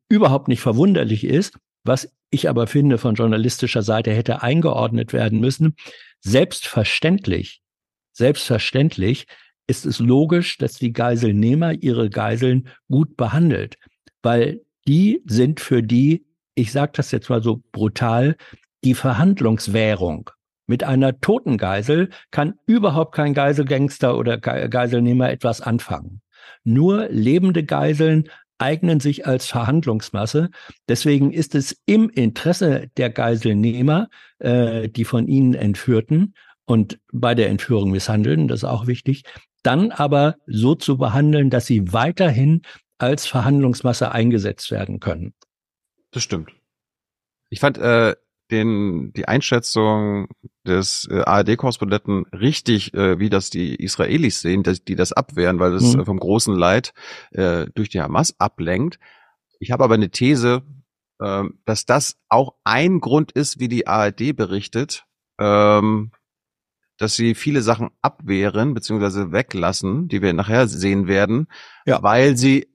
überhaupt 0.09 0.47
nicht 0.47 0.61
verwunderlich 0.61 1.23
ist, 1.23 1.57
was 1.87 2.13
ich 2.29 2.49
aber 2.49 2.67
finde 2.67 2.97
von 2.97 3.15
journalistischer 3.15 3.81
Seite 3.81 4.11
hätte 4.11 4.43
eingeordnet 4.43 5.13
werden 5.13 5.39
müssen. 5.39 5.75
Selbstverständlich, 6.19 7.61
selbstverständlich 8.11 9.27
ist 9.67 9.85
es 9.85 9.99
logisch, 9.99 10.57
dass 10.57 10.73
die 10.73 10.93
Geiselnehmer 10.93 11.73
ihre 11.73 12.09
Geiseln 12.09 12.69
gut 12.89 13.17
behandelt, 13.17 13.77
weil 14.21 14.61
die 14.87 15.21
sind 15.25 15.59
für 15.59 15.83
die, 15.83 16.25
ich 16.55 16.71
sage 16.71 16.93
das 16.95 17.11
jetzt 17.11 17.29
mal 17.29 17.43
so 17.43 17.61
brutal, 17.71 18.35
die 18.83 18.93
Verhandlungswährung. 18.93 20.29
Mit 20.67 20.83
einer 20.83 21.19
toten 21.19 21.57
Geisel 21.57 22.09
kann 22.31 22.55
überhaupt 22.65 23.15
kein 23.15 23.33
Geiselgangster 23.33 24.17
oder 24.17 24.37
Ge- 24.37 24.67
Geiselnehmer 24.69 25.29
etwas 25.29 25.61
anfangen. 25.61 26.21
Nur 26.63 27.07
lebende 27.09 27.63
Geiseln 27.63 28.29
eignen 28.57 28.99
sich 28.99 29.27
als 29.27 29.47
Verhandlungsmasse. 29.47 30.49
Deswegen 30.87 31.31
ist 31.31 31.55
es 31.55 31.77
im 31.85 32.09
Interesse 32.09 32.87
der 32.97 33.09
Geiselnehmer, 33.09 34.09
äh, 34.39 34.89
die 34.89 35.05
von 35.05 35.27
ihnen 35.27 35.53
entführten 35.53 36.33
und 36.65 36.99
bei 37.13 37.35
der 37.35 37.49
Entführung 37.49 37.91
misshandeln, 37.91 38.47
das 38.47 38.59
ist 38.59 38.69
auch 38.69 38.87
wichtig, 38.87 39.23
dann 39.63 39.91
aber 39.91 40.35
so 40.45 40.75
zu 40.75 40.97
behandeln, 40.97 41.49
dass 41.49 41.65
sie 41.65 41.93
weiterhin 41.93 42.61
als 42.97 43.25
Verhandlungsmasse 43.25 44.11
eingesetzt 44.11 44.71
werden 44.71 44.99
können. 44.99 45.33
Das 46.11 46.23
stimmt. 46.23 46.51
Ich 47.49 47.59
fand 47.59 47.77
äh, 47.77 48.15
den 48.51 49.11
die 49.13 49.27
Einschätzung 49.27 50.27
des 50.65 51.07
äh, 51.11 51.21
ARD-Korrespondenten 51.21 52.25
richtig, 52.27 52.93
äh, 52.93 53.19
wie 53.19 53.29
das 53.29 53.49
die 53.49 53.75
Israelis 53.75 54.41
sehen, 54.41 54.63
dass 54.63 54.83
die 54.83 54.95
das 54.95 55.13
abwehren, 55.13 55.59
weil 55.59 55.71
das 55.73 55.93
Mhm. 55.95 56.01
äh, 56.01 56.05
vom 56.05 56.19
großen 56.19 56.55
Leid 56.55 56.93
äh, 57.31 57.67
durch 57.75 57.89
die 57.89 58.01
Hamas 58.01 58.35
ablenkt. 58.39 58.99
Ich 59.59 59.71
habe 59.71 59.83
aber 59.83 59.95
eine 59.95 60.09
These, 60.11 60.63
ähm, 61.21 61.59
dass 61.65 61.85
das 61.85 62.17
auch 62.29 62.55
ein 62.63 62.99
Grund 62.99 63.31
ist, 63.31 63.59
wie 63.59 63.67
die 63.67 63.87
ARD 63.87 64.35
berichtet, 64.35 65.05
ähm, 65.39 66.11
dass 66.97 67.15
sie 67.15 67.35
viele 67.35 67.61
Sachen 67.61 67.89
abwehren 68.01 68.73
bzw. 68.73 69.31
weglassen, 69.31 70.07
die 70.07 70.21
wir 70.21 70.33
nachher 70.33 70.67
sehen 70.67 71.07
werden, 71.07 71.47
weil 72.01 72.37
sie 72.37 72.67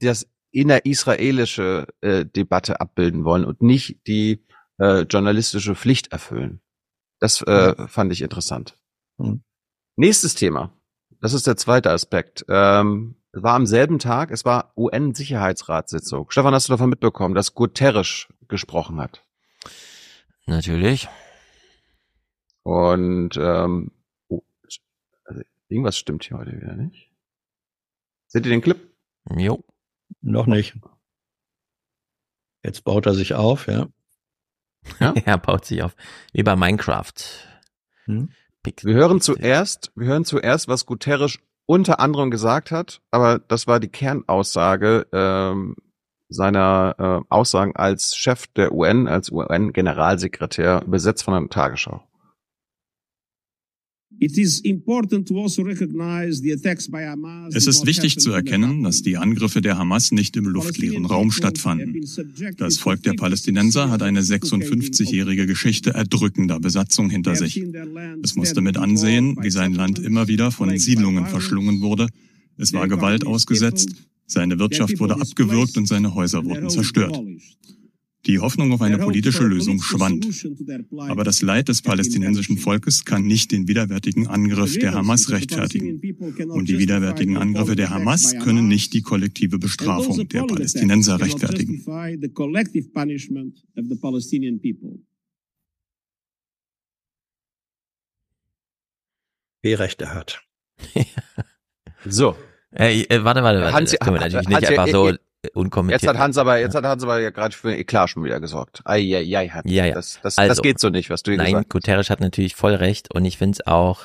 das 0.00 0.26
innerisraelische 0.50 1.86
äh, 2.00 2.24
Debatte 2.24 2.80
abbilden 2.80 3.24
wollen 3.24 3.44
und 3.44 3.62
nicht 3.62 4.06
die 4.06 4.44
äh, 4.78 5.00
journalistische 5.02 5.74
Pflicht 5.74 6.12
erfüllen. 6.12 6.60
Das 7.18 7.42
äh, 7.42 7.88
fand 7.88 8.12
ich 8.12 8.22
interessant. 8.22 8.76
Mhm. 9.18 9.42
Nächstes 9.96 10.34
Thema. 10.34 10.72
Das 11.20 11.32
ist 11.32 11.46
der 11.46 11.56
zweite 11.56 11.90
Aspekt. 11.90 12.44
Ähm, 12.48 13.16
es 13.32 13.42
war 13.42 13.54
am 13.54 13.66
selben 13.66 13.98
Tag, 13.98 14.30
es 14.30 14.44
war 14.44 14.72
UN-Sicherheitsratssitzung. 14.76 16.30
Stefan, 16.30 16.54
hast 16.54 16.68
du 16.68 16.72
davon 16.72 16.90
mitbekommen, 16.90 17.34
dass 17.34 17.54
Guterres 17.54 18.28
gesprochen 18.48 19.00
hat? 19.00 19.24
Natürlich. 20.46 21.08
Und 22.62 23.36
ähm, 23.36 23.92
oh, 24.28 24.42
also 25.24 25.42
irgendwas 25.68 25.98
stimmt 25.98 26.24
hier 26.24 26.38
heute 26.38 26.52
wieder 26.56 26.74
nicht. 26.74 27.10
Seht 28.26 28.46
ihr 28.46 28.50
den 28.50 28.62
Clip? 28.62 28.78
Jo. 29.36 29.64
Noch 30.20 30.46
nicht. 30.46 30.76
Jetzt 32.62 32.84
baut 32.84 33.06
er 33.06 33.14
sich 33.14 33.34
auf, 33.34 33.66
ja. 33.66 33.88
Ja? 35.00 35.14
er 35.24 35.38
baut 35.38 35.64
sich 35.64 35.82
auf. 35.82 35.94
Wie 36.32 36.42
bei 36.42 36.56
Minecraft. 36.56 37.12
Hm? 38.04 38.30
Wir 38.82 38.94
hören 38.94 39.20
zuerst, 39.20 39.92
wir 39.94 40.08
hören 40.08 40.24
zuerst, 40.24 40.66
was 40.68 40.86
Guterres 40.86 41.38
unter 41.66 42.00
anderem 42.00 42.30
gesagt 42.30 42.70
hat, 42.70 43.00
aber 43.10 43.38
das 43.38 43.66
war 43.66 43.80
die 43.80 43.88
Kernaussage 43.88 45.06
ähm, 45.12 45.76
seiner 46.28 46.94
äh, 46.98 47.26
Aussagen 47.28 47.76
als 47.76 48.16
Chef 48.16 48.46
der 48.48 48.72
UN, 48.72 49.06
als 49.06 49.30
UN-Generalsekretär, 49.30 50.82
übersetzt 50.84 51.24
von 51.24 51.34
der 51.34 51.48
Tagesschau. 51.48 52.02
It 52.02 52.02
is 52.02 52.02
important 52.02 52.02
to 52.02 52.02
also 52.02 52.04
recognize 52.04 52.04
the 52.04 52.04
attacks 52.04 52.04
by 52.04 52.04
Hamas. 52.04 53.94
Es 57.52 57.66
ist 57.66 57.86
wichtig 57.86 58.18
zu 58.18 58.30
erkennen, 58.30 58.82
dass 58.82 59.02
die 59.02 59.16
Angriffe 59.16 59.60
der 59.60 59.78
Hamas 59.78 60.12
nicht 60.12 60.36
im 60.36 60.46
luftleeren 60.46 61.04
Raum 61.04 61.30
stattfanden. 61.30 62.06
Das 62.56 62.78
Volk 62.78 63.02
der 63.02 63.12
Palästinenser 63.14 63.90
hat 63.90 64.02
eine 64.02 64.22
56-jährige 64.22 65.46
Geschichte 65.46 65.90
erdrückender 65.90 66.60
Besatzung 66.60 67.10
hinter 67.10 67.34
sich. 67.36 67.62
Es 68.22 68.36
musste 68.36 68.60
mit 68.60 68.76
ansehen, 68.78 69.36
wie 69.42 69.50
sein 69.50 69.74
Land 69.74 69.98
immer 69.98 70.28
wieder 70.28 70.50
von 70.50 70.76
Siedlungen 70.78 71.26
verschlungen 71.26 71.80
wurde. 71.80 72.08
Es 72.56 72.72
war 72.72 72.88
Gewalt 72.88 73.26
ausgesetzt, 73.26 73.90
seine 74.26 74.58
Wirtschaft 74.58 74.98
wurde 74.98 75.20
abgewürgt 75.20 75.76
und 75.76 75.86
seine 75.86 76.14
Häuser 76.14 76.44
wurden 76.44 76.70
zerstört. 76.70 77.20
Die 78.26 78.40
Hoffnung 78.40 78.72
auf 78.72 78.82
eine 78.82 78.98
politische 78.98 79.44
Lösung 79.44 79.80
schwand. 79.80 80.26
Aber 80.98 81.22
das 81.22 81.42
Leid 81.42 81.68
des 81.68 81.82
palästinensischen 81.82 82.58
Volkes 82.58 83.04
kann 83.04 83.24
nicht 83.24 83.52
den 83.52 83.68
widerwärtigen 83.68 84.26
Angriff 84.26 84.76
der 84.78 84.94
Hamas 84.94 85.30
rechtfertigen. 85.30 86.00
Und 86.50 86.68
die 86.68 86.78
widerwärtigen 86.78 87.36
Angriffe 87.36 87.76
der 87.76 87.90
Hamas 87.90 88.36
können 88.38 88.66
nicht 88.68 88.92
die 88.94 89.02
kollektive 89.02 89.58
Bestrafung 89.58 90.26
der 90.28 90.42
Palästinenser 90.44 91.20
rechtfertigen. 91.20 91.84
Wer 99.62 99.78
Rechte 99.78 100.12
hat. 100.14 100.42
So. 102.08 102.36
Äh, 102.70 103.00
äh, 103.02 103.24
warte, 103.24 103.42
warte, 103.42 103.58
warte. 103.60 103.72
Hans- 103.72 103.90
das 103.90 103.98
können 103.98 104.14
wir 104.16 104.20
natürlich 104.20 104.46
nicht 104.46 104.56
Hans- 104.56 104.68
einfach 104.68 104.88
so 104.88 105.12
unkommentiert. 105.54 106.02
Jetzt 106.02 106.08
hat 106.08 106.18
Hans 106.18 106.38
aber, 106.38 106.58
jetzt 106.58 106.74
hat 106.74 106.84
Hans 106.84 107.02
aber 107.02 107.20
ja 107.20 107.30
gerade 107.30 107.54
für 107.54 107.74
Eklat 107.74 108.10
schon 108.10 108.24
wieder 108.24 108.40
gesorgt. 108.40 108.82
Ei, 108.84 109.00
ei, 109.00 109.36
ei, 109.36 109.48
Hans. 109.48 109.70
Ja, 109.70 109.84
ja. 109.84 109.94
Das, 109.94 110.20
das, 110.22 110.38
Also, 110.38 110.48
das 110.48 110.62
geht 110.62 110.80
so 110.80 110.90
nicht, 110.90 111.10
was 111.10 111.22
du 111.22 111.32
hier 111.32 111.38
Nein, 111.38 111.52
gesagt 111.52 111.70
Guterres 111.70 112.10
hat 112.10 112.20
natürlich 112.20 112.54
voll 112.54 112.74
recht 112.74 113.14
und 113.14 113.24
ich 113.24 113.38
finde 113.38 113.58
es 113.60 113.66
auch, 113.66 114.04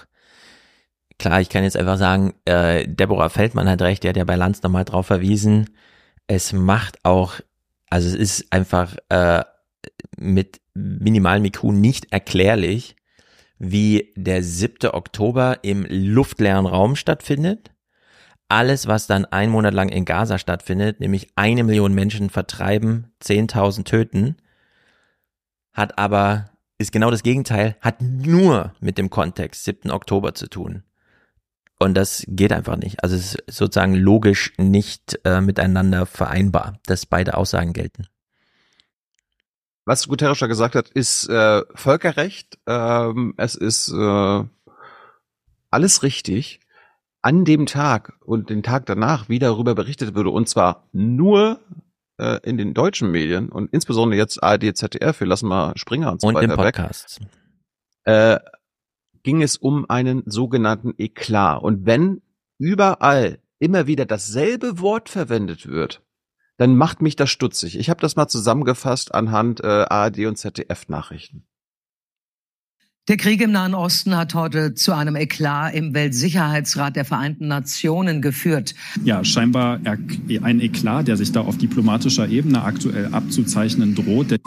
klar, 1.19 1.41
ich 1.41 1.49
kann 1.49 1.63
jetzt 1.63 1.77
einfach 1.77 1.97
sagen, 1.97 2.33
äh, 2.45 2.87
Deborah 2.87 3.29
Feldmann 3.29 3.69
hat 3.69 3.81
recht, 3.81 4.03
die 4.03 4.09
hat 4.09 4.17
ja 4.17 4.23
bei 4.23 4.35
Lanz 4.35 4.61
nochmal 4.63 4.85
drauf 4.85 5.07
verwiesen. 5.07 5.69
Es 6.27 6.53
macht 6.53 7.03
auch, 7.03 7.35
also 7.89 8.07
es 8.07 8.15
ist 8.15 8.53
einfach 8.53 8.95
äh, 9.09 9.43
mit 10.17 10.61
minimalem 10.73 11.45
IQ 11.45 11.63
nicht 11.65 12.11
erklärlich, 12.11 12.95
wie 13.59 14.11
der 14.15 14.41
7. 14.41 14.89
Oktober 14.91 15.59
im 15.61 15.85
luftleeren 15.87 16.65
Raum 16.65 16.95
stattfindet. 16.95 17.71
Alles, 18.51 18.85
was 18.85 19.07
dann 19.07 19.23
einen 19.23 19.49
Monat 19.49 19.73
lang 19.73 19.87
in 19.87 20.03
Gaza 20.03 20.37
stattfindet, 20.37 20.99
nämlich 20.99 21.29
eine 21.37 21.63
Million 21.63 21.93
Menschen 21.93 22.29
vertreiben, 22.29 23.13
10.000 23.23 23.85
töten, 23.85 24.35
hat 25.71 25.97
aber, 25.97 26.49
ist 26.77 26.91
genau 26.91 27.11
das 27.11 27.23
Gegenteil, 27.23 27.77
hat 27.79 28.01
nur 28.01 28.73
mit 28.81 28.97
dem 28.97 29.09
Kontext 29.09 29.63
7. 29.63 29.89
Oktober 29.89 30.33
zu 30.33 30.49
tun. 30.49 30.83
Und 31.79 31.93
das 31.93 32.25
geht 32.27 32.51
einfach 32.51 32.75
nicht. 32.75 33.01
Also 33.01 33.15
es 33.15 33.35
ist 33.35 33.43
sozusagen 33.47 33.95
logisch 33.95 34.51
nicht 34.57 35.17
äh, 35.23 35.39
miteinander 35.39 36.05
vereinbar, 36.05 36.77
dass 36.87 37.05
beide 37.05 37.37
Aussagen 37.37 37.71
gelten. 37.71 38.07
Was 39.85 40.09
Guterres 40.09 40.41
ja 40.41 40.47
gesagt 40.47 40.75
hat, 40.75 40.89
ist 40.89 41.29
äh, 41.29 41.61
Völkerrecht. 41.73 42.59
Ähm, 42.67 43.33
es 43.37 43.55
ist 43.55 43.93
äh, 43.93 44.43
alles 45.69 46.03
richtig. 46.03 46.59
An 47.21 47.45
dem 47.45 47.65
Tag 47.65 48.13
und 48.25 48.49
den 48.49 48.63
Tag 48.63 48.85
danach 48.85 49.29
wie 49.29 49.39
darüber 49.39 49.75
berichtet 49.75 50.15
würde, 50.15 50.31
und 50.31 50.49
zwar 50.49 50.87
nur 50.91 51.59
äh, 52.17 52.39
in 52.43 52.57
den 52.57 52.73
deutschen 52.73 53.11
Medien 53.11 53.49
und 53.49 53.71
insbesondere 53.71 54.17
jetzt 54.17 54.41
ARD, 54.41 54.75
ZDF, 54.75 55.19
wir 55.19 55.27
lassen 55.27 55.47
mal 55.47 55.77
Springer 55.77 56.11
und 56.11 56.21
so 56.21 56.27
Und 56.27 56.35
weiter 56.35 56.53
im 56.53 56.55
Podcast. 56.55 57.21
weg, 57.21 57.27
äh, 58.05 58.39
ging 59.23 59.41
es 59.41 59.57
um 59.57 59.89
einen 59.89 60.23
sogenannten 60.25 60.93
Eklat. 60.97 61.61
Und 61.61 61.85
wenn 61.85 62.21
überall 62.57 63.39
immer 63.59 63.87
wieder 63.87 64.05
dasselbe 64.05 64.79
Wort 64.79 65.09
verwendet 65.09 65.67
wird, 65.67 66.01
dann 66.57 66.75
macht 66.75 67.01
mich 67.01 67.15
das 67.15 67.29
stutzig. 67.29 67.77
Ich 67.77 67.89
habe 67.89 68.01
das 68.01 68.15
mal 68.15 68.27
zusammengefasst 68.27 69.13
anhand 69.13 69.63
äh, 69.63 69.85
ARD 69.89 70.25
und 70.25 70.37
ZDF 70.37 70.89
Nachrichten. 70.89 71.47
Der 73.11 73.17
Krieg 73.17 73.41
im 73.41 73.51
Nahen 73.51 73.73
Osten 73.73 74.15
hat 74.15 74.35
heute 74.35 74.73
zu 74.73 74.93
einem 74.93 75.17
Eklat 75.17 75.75
im 75.75 75.93
Weltsicherheitsrat 75.93 76.95
der 76.95 77.03
Vereinten 77.03 77.49
Nationen 77.49 78.21
geführt. 78.21 78.73
Ja, 79.03 79.25
scheinbar 79.25 79.81
ein 80.43 80.61
Eklat, 80.61 81.09
der 81.09 81.17
sich 81.17 81.33
da 81.33 81.41
auf 81.41 81.57
diplomatischer 81.57 82.29
Ebene 82.29 82.63
aktuell 82.63 83.07
abzuzeichnen 83.07 83.95
droht. 83.95 84.39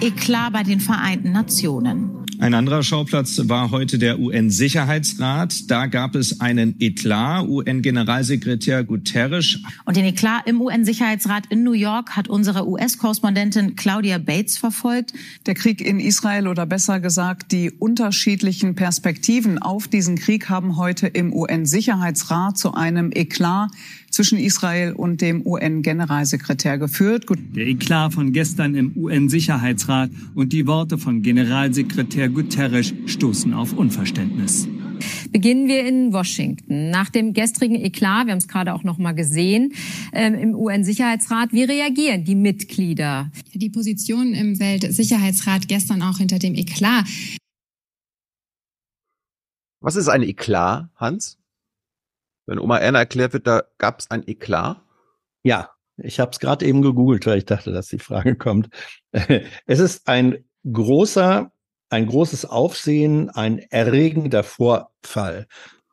Eklat 0.00 0.52
bei 0.52 0.62
den 0.62 0.80
Vereinten 0.80 1.32
Nationen. 1.32 2.26
Ein 2.38 2.52
anderer 2.52 2.82
Schauplatz 2.82 3.40
war 3.44 3.70
heute 3.70 3.98
der 3.98 4.18
UN-Sicherheitsrat. 4.18 5.70
Da 5.70 5.86
gab 5.86 6.14
es 6.14 6.40
einen 6.40 6.74
Eklat. 6.80 7.48
UN-Generalsekretär 7.48 8.84
Guterres. 8.84 9.58
Und 9.86 9.96
den 9.96 10.04
Eklat 10.04 10.46
im 10.46 10.60
UN-Sicherheitsrat 10.60 11.46
in 11.46 11.62
New 11.62 11.72
York 11.72 12.10
hat 12.10 12.28
unsere 12.28 12.68
US-Korrespondentin 12.68 13.74
Claudia 13.74 14.18
Bates 14.18 14.58
verfolgt. 14.58 15.14
Der 15.46 15.54
Krieg 15.54 15.80
in 15.80 15.98
Israel 15.98 16.46
oder 16.46 16.66
besser 16.66 17.00
gesagt 17.00 17.52
die 17.52 17.70
unterschiedlichen 17.70 18.74
Perspektiven 18.74 19.58
auf 19.58 19.88
diesen 19.88 20.16
Krieg 20.16 20.50
haben 20.50 20.76
heute 20.76 21.06
im 21.06 21.32
UN-Sicherheitsrat 21.32 22.58
zu 22.58 22.74
einem 22.74 23.12
Eklat 23.12 23.70
zwischen 24.16 24.38
Israel 24.38 24.94
und 24.94 25.20
dem 25.20 25.46
UN-Generalsekretär 25.46 26.78
geführt. 26.78 27.26
Der 27.54 27.66
Eklat 27.66 28.14
von 28.14 28.32
gestern 28.32 28.74
im 28.74 28.96
UN-Sicherheitsrat 28.96 30.10
und 30.34 30.54
die 30.54 30.66
Worte 30.66 30.96
von 30.96 31.20
Generalsekretär 31.20 32.30
Guterres 32.30 32.94
stoßen 33.04 33.52
auf 33.52 33.74
Unverständnis. 33.74 34.66
Beginnen 35.30 35.68
wir 35.68 35.86
in 35.86 36.14
Washington. 36.14 36.90
Nach 36.90 37.10
dem 37.10 37.34
gestrigen 37.34 37.74
Eklat, 37.74 38.26
wir 38.26 38.32
haben 38.32 38.38
es 38.38 38.48
gerade 38.48 38.72
auch 38.72 38.84
noch 38.84 38.96
mal 38.96 39.12
gesehen, 39.12 39.74
ähm, 40.14 40.34
im 40.34 40.54
UN-Sicherheitsrat, 40.54 41.52
wie 41.52 41.64
reagieren 41.64 42.24
die 42.24 42.34
Mitglieder? 42.34 43.30
Die 43.52 43.68
Position 43.68 44.32
im 44.32 44.58
Weltsicherheitsrat 44.58 45.68
gestern 45.68 46.00
auch 46.00 46.16
hinter 46.16 46.38
dem 46.38 46.54
Eklat. 46.54 47.04
Was 49.80 49.96
ist 49.96 50.08
ein 50.08 50.22
Eklat, 50.22 50.88
Hans? 50.96 51.36
Wenn 52.46 52.58
Oma 52.58 52.78
Erna 52.78 53.00
erklärt 53.00 53.32
wird, 53.32 53.46
da 53.46 53.64
gab 53.78 54.00
es 54.00 54.10
ein 54.10 54.26
Eklat. 54.26 54.80
Ja, 55.42 55.70
ich 55.96 56.20
habe 56.20 56.30
es 56.30 56.38
gerade 56.38 56.64
eben 56.64 56.82
gegoogelt, 56.82 57.26
weil 57.26 57.38
ich 57.38 57.44
dachte, 57.44 57.72
dass 57.72 57.88
die 57.88 57.98
Frage 57.98 58.36
kommt. 58.36 58.68
Es 59.66 59.78
ist 59.80 60.08
ein 60.08 60.44
großer, 60.70 61.50
ein 61.90 62.06
großes 62.06 62.44
Aufsehen, 62.44 63.30
ein 63.30 63.58
erregender 63.58 64.44
Vorfall, 64.44 65.46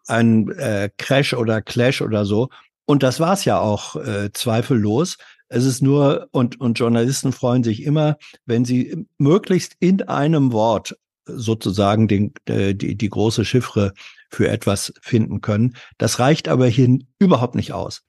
ein 0.07 0.49
äh, 0.51 0.89
Crash 0.97 1.34
oder 1.34 1.61
Clash 1.61 2.01
oder 2.01 2.25
so. 2.25 2.49
Und 2.85 3.03
das 3.03 3.19
war 3.19 3.34
es 3.34 3.45
ja 3.45 3.59
auch 3.59 3.95
äh, 3.95 4.31
zweifellos. 4.34 5.17
Es 5.47 5.65
ist 5.65 5.81
nur, 5.81 6.27
und, 6.31 6.59
und 6.59 6.80
Journalisten 6.80 7.31
freuen 7.31 7.63
sich 7.63 7.84
immer, 7.84 8.17
wenn 8.45 8.65
sie 8.65 9.05
möglichst 9.17 9.75
in 9.80 10.01
einem 10.01 10.51
Wort 10.51 10.97
sozusagen 11.25 12.07
den, 12.07 12.34
äh, 12.45 12.73
die, 12.75 12.95
die 12.95 13.09
große 13.09 13.45
Chiffre 13.45 13.93
für 14.34 14.49
etwas 14.49 14.93
finden 15.01 15.41
können. 15.41 15.76
Das 15.97 16.19
reicht 16.19 16.47
aber 16.47 16.68
hier 16.68 16.99
überhaupt 17.19 17.55
nicht 17.55 17.72
aus. 17.73 18.03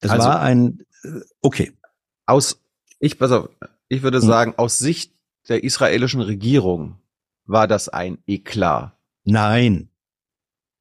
Es 0.00 0.10
Also- 0.10 0.28
war 0.28 0.40
ein, 0.40 0.80
äh, 1.04 1.20
okay. 1.42 1.72
Aus, 2.26 2.62
ich, 2.98 3.18
pass 3.18 3.30
auf, 3.30 3.48
ich 3.88 4.02
würde 4.02 4.18
Hm. 4.20 4.26
sagen, 4.26 4.54
aus 4.56 4.78
Sicht 4.78 5.12
der 5.48 5.62
israelischen 5.62 6.20
Regierung 6.22 6.98
war 7.44 7.68
das 7.68 7.88
ein 7.88 8.18
Eklat. 8.26 8.96
Nein. 9.24 9.90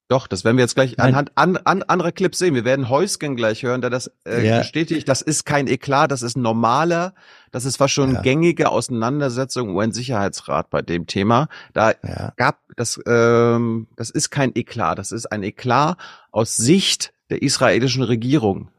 Doch, 0.07 0.27
das 0.27 0.44
werden 0.45 0.57
wir 0.57 0.64
jetzt 0.64 0.76
gleich 0.76 0.99
anhand 0.99 1.32
an, 1.36 1.57
an, 1.57 1.82
anderer 1.82 2.11
Clips 2.11 2.38
sehen. 2.38 2.53
Wir 2.53 2.64
werden 2.64 2.90
Heusgen 2.90 3.36
gleich 3.36 3.64
hören, 3.64 3.82
der 3.82 3.90
das 3.90 4.11
äh, 4.27 4.45
Ja. 4.48 4.60
bestätigt. 4.60 5.10
Das 5.10 5.23
ist 5.23 5.45
kein 5.45 5.65
Eklat, 5.68 6.11
das 6.11 6.22
ist 6.22 6.38
normaler, 6.38 7.15
das 7.52 7.65
ist 7.65 7.77
fast 7.77 7.95
schon 7.95 8.14
Ja. 8.14 8.22
gängige 8.22 8.69
Auseinandersetzung 8.69 9.76
UN-Sicherheitsrat 9.76 10.69
bei 10.69 10.84
dem 10.84 11.07
Thema. 11.07 11.48
Da 11.73 11.94
gab 12.38 12.60
das, 12.76 12.99
ähm, 13.07 13.88
das 13.95 14.11
ist 14.11 14.30
kein 14.30 14.52
Eklat, 14.56 14.99
das 14.99 15.11
ist 15.11 15.26
ein 15.32 15.41
Eklat 15.41 15.98
aus 16.32 16.56
Sicht 16.56 17.11
der 17.32 17.41
israelischen 17.41 18.03
Regierung. 18.03 18.69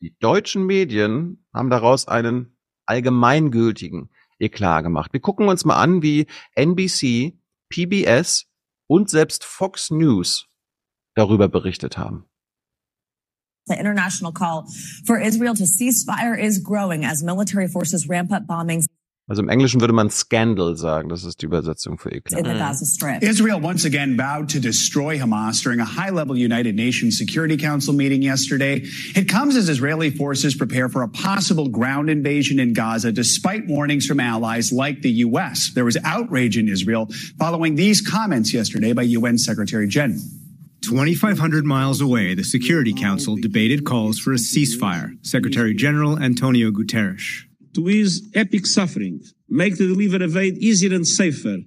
Die 0.00 0.16
deutschen 0.18 0.66
Medien 0.66 1.44
haben 1.54 1.70
daraus 1.70 2.08
einen 2.08 2.56
allgemeingültigen 2.86 4.10
Eklat 4.40 4.82
gemacht. 4.82 5.12
Wir 5.12 5.20
gucken 5.20 5.46
uns 5.48 5.64
mal 5.64 5.76
an, 5.76 6.02
wie 6.02 6.26
NBC, 6.56 7.38
PBS 7.68 8.46
und 8.88 9.08
selbst 9.08 9.44
Fox 9.44 9.92
News 9.92 10.48
darüber 11.14 11.48
berichtet 11.48 11.96
haben. 11.96 12.24
The 13.66 13.78
international 13.78 14.32
call 14.32 14.66
for 15.06 15.18
Israel 15.18 15.54
to 15.54 15.64
cease 15.64 16.04
fire 16.04 16.34
is 16.34 16.62
growing 16.62 17.04
as 17.04 17.22
military 17.22 17.66
forces 17.66 18.08
ramp 18.08 18.30
up 18.30 18.46
bombings 18.46 18.86
Also 19.26 19.40
im 19.40 19.48
Englischen 19.48 19.80
würde 19.80 19.94
man 19.94 20.10
Scandal 20.10 20.76
sagen, 20.76 21.08
das 21.08 21.24
ist 21.24 21.40
die 21.40 21.46
Übersetzung 21.46 21.96
für 21.96 22.10
Eklat. 22.12 22.38
in 22.38 22.44
the 22.44 22.58
Gaza 22.58 22.84
Strip. 22.84 23.22
Israel 23.22 23.58
once 23.62 23.86
again 23.86 24.18
vowed 24.18 24.50
to 24.50 24.60
destroy 24.60 25.18
Hamas 25.18 25.62
during 25.62 25.80
a 25.80 25.84
high 25.86 26.10
level 26.10 26.36
United 26.36 26.76
Nations 26.76 27.16
Security 27.16 27.56
Council 27.56 27.94
meeting 27.94 28.20
yesterday. 28.20 28.82
It 29.16 29.26
comes 29.26 29.56
as 29.56 29.70
Israeli 29.70 30.10
forces 30.10 30.54
prepare 30.54 30.90
for 30.90 31.02
a 31.02 31.08
possible 31.08 31.70
ground 31.70 32.10
invasion 32.10 32.60
in 32.60 32.74
Gaza, 32.74 33.12
despite 33.12 33.66
warnings 33.66 34.04
from 34.04 34.20
allies 34.20 34.72
like 34.72 35.00
the 35.00 35.24
U.S. 35.24 35.72
There 35.74 35.86
was 35.86 35.96
outrage 36.04 36.58
in 36.58 36.68
Israel 36.68 37.08
following 37.38 37.76
these 37.76 38.02
comments 38.02 38.52
yesterday 38.52 38.92
by 38.92 39.04
UN 39.04 39.38
Secretary 39.38 39.88
General. 39.88 40.20
2,500 40.84 41.64
miles 41.64 42.00
away, 42.00 42.34
the 42.34 42.44
Security 42.44 42.92
Council 42.92 43.36
debated 43.36 43.84
calls 43.84 44.18
for 44.18 44.32
a 44.32 44.36
ceasefire. 44.36 45.12
Secretary 45.24 45.74
General 45.74 46.18
Antonio 46.18 46.70
Guterres. 46.70 47.44
to 47.74 47.88
ease 47.88 48.22
epic 48.34 48.66
suffering, 48.66 49.20
make 49.48 49.76
the 49.76 49.86
delivery 49.86 50.24
of 50.24 50.36
aid 50.36 50.56
easier 50.58 50.94
and 50.94 51.06
safer, 51.06 51.58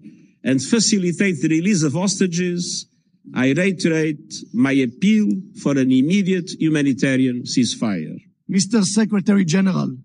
and 0.44 0.64
facilitate 0.64 1.42
the 1.42 1.50
release 1.50 1.84
of 1.84 1.94
hostages, 1.94 2.88
I 3.36 3.52
reiterate 3.52 4.34
my 4.54 4.72
appeal 4.72 5.28
for 5.62 5.74
an 5.74 5.92
immediate 5.92 6.50
humanitarian 6.60 7.44
ceasefire. 7.44 8.18
Mr. 8.50 8.84
Secretary 8.86 9.44
General, 9.44 9.98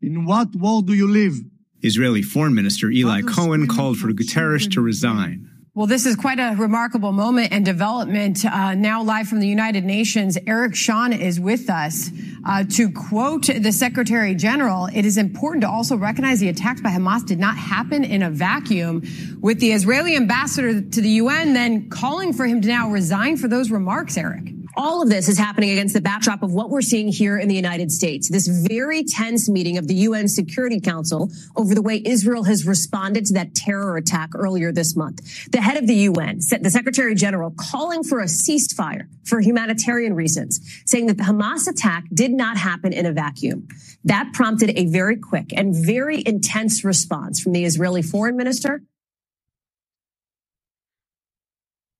in 0.00 0.24
what 0.26 0.54
world 0.56 0.88
do 0.88 0.94
you 0.94 1.06
live? 1.06 1.34
Israeli 1.82 2.22
Foreign 2.22 2.54
Minister 2.54 2.90
Eli 2.90 3.22
Cohen 3.22 3.68
called 3.68 3.98
for 3.98 4.08
Guterres 4.08 4.70
to 4.72 4.80
resign. 4.80 5.48
Well, 5.74 5.86
this 5.86 6.04
is 6.04 6.16
quite 6.16 6.38
a 6.38 6.54
remarkable 6.54 7.12
moment 7.12 7.50
and 7.50 7.64
development. 7.64 8.44
Uh, 8.44 8.74
now, 8.74 9.02
live 9.02 9.26
from 9.26 9.40
the 9.40 9.48
United 9.48 9.86
Nations, 9.86 10.36
Eric 10.46 10.74
Shawn 10.74 11.14
is 11.14 11.40
with 11.40 11.70
us. 11.70 12.10
Uh, 12.44 12.64
to 12.72 12.90
quote 12.92 13.46
the 13.46 13.72
Secretary 13.72 14.34
General, 14.34 14.90
it 14.92 15.06
is 15.06 15.16
important 15.16 15.62
to 15.62 15.70
also 15.70 15.96
recognize 15.96 16.40
the 16.40 16.50
attacks 16.50 16.82
by 16.82 16.90
Hamas 16.90 17.24
did 17.24 17.38
not 17.38 17.56
happen 17.56 18.04
in 18.04 18.22
a 18.22 18.28
vacuum, 18.28 19.02
with 19.40 19.60
the 19.60 19.72
Israeli 19.72 20.14
ambassador 20.14 20.82
to 20.82 21.00
the 21.00 21.08
UN 21.08 21.54
then 21.54 21.88
calling 21.88 22.34
for 22.34 22.44
him 22.44 22.60
to 22.60 22.68
now 22.68 22.90
resign 22.90 23.38
for 23.38 23.48
those 23.48 23.70
remarks, 23.70 24.18
Eric. 24.18 24.52
All 24.74 25.02
of 25.02 25.10
this 25.10 25.28
is 25.28 25.36
happening 25.36 25.70
against 25.70 25.92
the 25.92 26.00
backdrop 26.00 26.42
of 26.42 26.54
what 26.54 26.70
we're 26.70 26.80
seeing 26.80 27.08
here 27.08 27.38
in 27.38 27.48
the 27.48 27.54
United 27.54 27.92
States. 27.92 28.30
This 28.30 28.46
very 28.46 29.04
tense 29.04 29.48
meeting 29.48 29.76
of 29.76 29.86
the 29.86 29.94
UN 29.94 30.28
Security 30.28 30.80
Council 30.80 31.30
over 31.56 31.74
the 31.74 31.82
way 31.82 32.00
Israel 32.02 32.44
has 32.44 32.66
responded 32.66 33.26
to 33.26 33.34
that 33.34 33.54
terror 33.54 33.98
attack 33.98 34.30
earlier 34.34 34.72
this 34.72 34.96
month. 34.96 35.50
The 35.50 35.60
head 35.60 35.76
of 35.76 35.86
the 35.86 35.94
UN, 35.94 36.38
the 36.38 36.70
Secretary 36.70 37.14
General, 37.14 37.50
calling 37.50 38.02
for 38.02 38.20
a 38.20 38.24
ceasefire 38.24 39.08
for 39.24 39.40
humanitarian 39.40 40.14
reasons, 40.14 40.60
saying 40.86 41.06
that 41.06 41.18
the 41.18 41.24
Hamas 41.24 41.68
attack 41.68 42.04
did 42.12 42.32
not 42.32 42.56
happen 42.56 42.94
in 42.94 43.04
a 43.04 43.12
vacuum. 43.12 43.68
That 44.04 44.32
prompted 44.32 44.70
a 44.78 44.86
very 44.86 45.16
quick 45.16 45.52
and 45.54 45.74
very 45.74 46.22
intense 46.24 46.82
response 46.82 47.40
from 47.40 47.52
the 47.52 47.64
Israeli 47.64 48.02
foreign 48.02 48.36
minister 48.36 48.82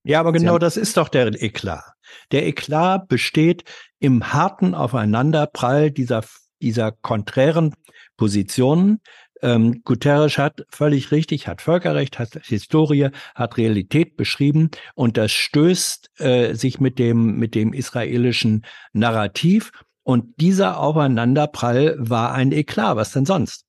Ja, 0.05 0.21
aber 0.21 0.33
genau 0.33 0.59
das 0.59 0.77
ist 0.77 0.97
doch 0.97 1.09
der 1.09 1.41
Eklat. 1.41 1.85
Der 2.33 2.47
Eklat 2.47 3.09
besteht 3.09 3.65
im 3.99 4.33
harten 4.33 4.75
Aufeinanderprall 4.75 5.91
dieser, 5.91 6.25
dieser 6.61 6.93
konträren 6.93 7.75
Positionen. 8.17 9.01
ähm, 9.43 9.83
Guterres 9.85 10.39
hat 10.39 10.65
völlig 10.71 11.11
richtig, 11.13 11.49
hat 11.49 11.63
Völkerrecht, 11.63 12.19
hat 12.19 12.41
Historie, 12.45 13.11
hat 13.35 13.57
Realität 13.57 14.17
beschrieben 14.17 14.71
und 14.95 15.17
das 15.17 15.33
stößt 15.33 16.21
äh, 16.21 16.55
sich 16.55 16.81
mit 16.81 16.99
dem, 16.99 17.39
mit 17.39 17.55
dem 17.55 17.73
israelischen 17.73 18.65
Narrativ. 18.93 19.73
Und 20.05 20.41
dieser 20.41 20.79
Aufeinanderprall 20.79 21.95
war 21.99 22.33
ein 22.33 22.51
Eklat. 22.51 22.97
Was 22.97 23.13
denn 23.13 23.25
sonst? 23.25 23.67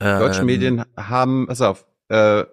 Ähm, 0.00 0.44
Medien 0.44 0.84
haben, 0.96 1.46
pass 1.46 1.60
auf, 1.60 1.86
äh, 2.08 2.44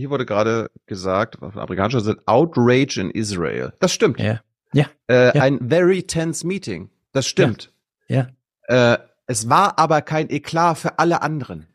hier 0.00 0.10
wurde 0.10 0.24
gerade 0.24 0.70
gesagt, 0.86 1.42
auf 1.42 1.56
amerikanischer 1.56 2.00
Seite, 2.00 2.22
Outrage 2.24 2.98
in 2.98 3.10
Israel. 3.10 3.74
Das 3.80 3.92
stimmt. 3.92 4.18
Ja. 4.18 4.40
Ja. 4.72 4.86
Äh, 5.08 5.36
ja. 5.36 5.42
Ein 5.42 5.68
very 5.68 6.02
tense 6.04 6.46
meeting. 6.46 6.88
Das 7.12 7.26
stimmt. 7.26 7.70
Ja. 8.08 8.28
Äh, 8.68 8.98
es 9.26 9.48
war 9.48 9.78
aber 9.78 10.00
kein 10.00 10.30
Eklat 10.30 10.78
für 10.78 10.98
alle 10.98 11.20
anderen. 11.20 11.66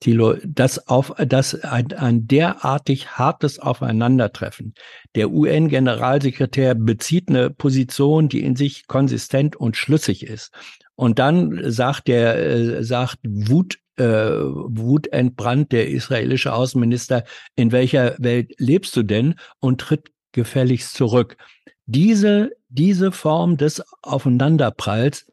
Thilo, 0.00 0.34
das 0.44 0.88
auf, 0.88 1.14
das 1.16 1.54
ein, 1.62 1.92
ein 1.92 2.26
derartig 2.26 3.18
hartes 3.18 3.60
Aufeinandertreffen. 3.60 4.74
Der 5.14 5.30
UN-Generalsekretär 5.30 6.74
bezieht 6.74 7.28
eine 7.28 7.50
Position, 7.50 8.28
die 8.28 8.42
in 8.42 8.56
sich 8.56 8.88
konsistent 8.88 9.54
und 9.54 9.76
schlüssig 9.76 10.26
ist. 10.26 10.50
Und 10.96 11.20
dann 11.20 11.70
sagt 11.70 12.08
der, 12.08 12.36
äh, 12.36 12.84
sagt 12.84 13.18
Wut, 13.22 13.78
äh, 13.96 14.04
wutentbrannt 14.04 15.72
der 15.72 15.88
israelische 15.88 16.52
Außenminister, 16.52 17.24
in 17.56 17.72
welcher 17.72 18.16
Welt 18.18 18.52
lebst 18.58 18.96
du 18.96 19.02
denn? 19.02 19.34
Und 19.60 19.80
tritt 19.80 20.10
gefälligst 20.32 20.94
zurück. 20.94 21.36
Diese, 21.86 22.52
diese 22.68 23.12
Form 23.12 23.56
des 23.56 23.82
Aufeinanderpralls 24.02 25.26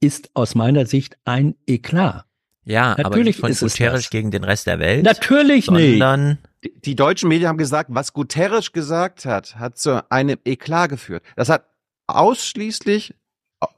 ist 0.00 0.30
aus 0.34 0.54
meiner 0.54 0.86
Sicht 0.86 1.18
ein 1.24 1.54
Eklat. 1.66 2.24
Ja, 2.64 2.92
aber 2.92 3.02
Natürlich 3.04 3.26
nicht 3.26 3.40
von 3.40 3.50
ist 3.50 3.62
es 3.62 3.72
Guterres 3.74 4.02
das. 4.02 4.10
gegen 4.10 4.30
den 4.30 4.44
Rest 4.44 4.66
der 4.66 4.78
Welt. 4.78 5.04
Natürlich 5.04 5.70
nicht. 5.70 6.02
die 6.62 6.94
deutschen 6.94 7.28
Medien 7.28 7.48
haben 7.48 7.58
gesagt, 7.58 7.90
was 7.92 8.12
Guterres 8.12 8.72
gesagt 8.72 9.24
hat, 9.24 9.56
hat 9.56 9.78
zu 9.78 10.10
einem 10.10 10.38
Eklat 10.44 10.90
geführt. 10.90 11.22
Das 11.36 11.48
hat 11.48 11.66
ausschließlich 12.06 13.14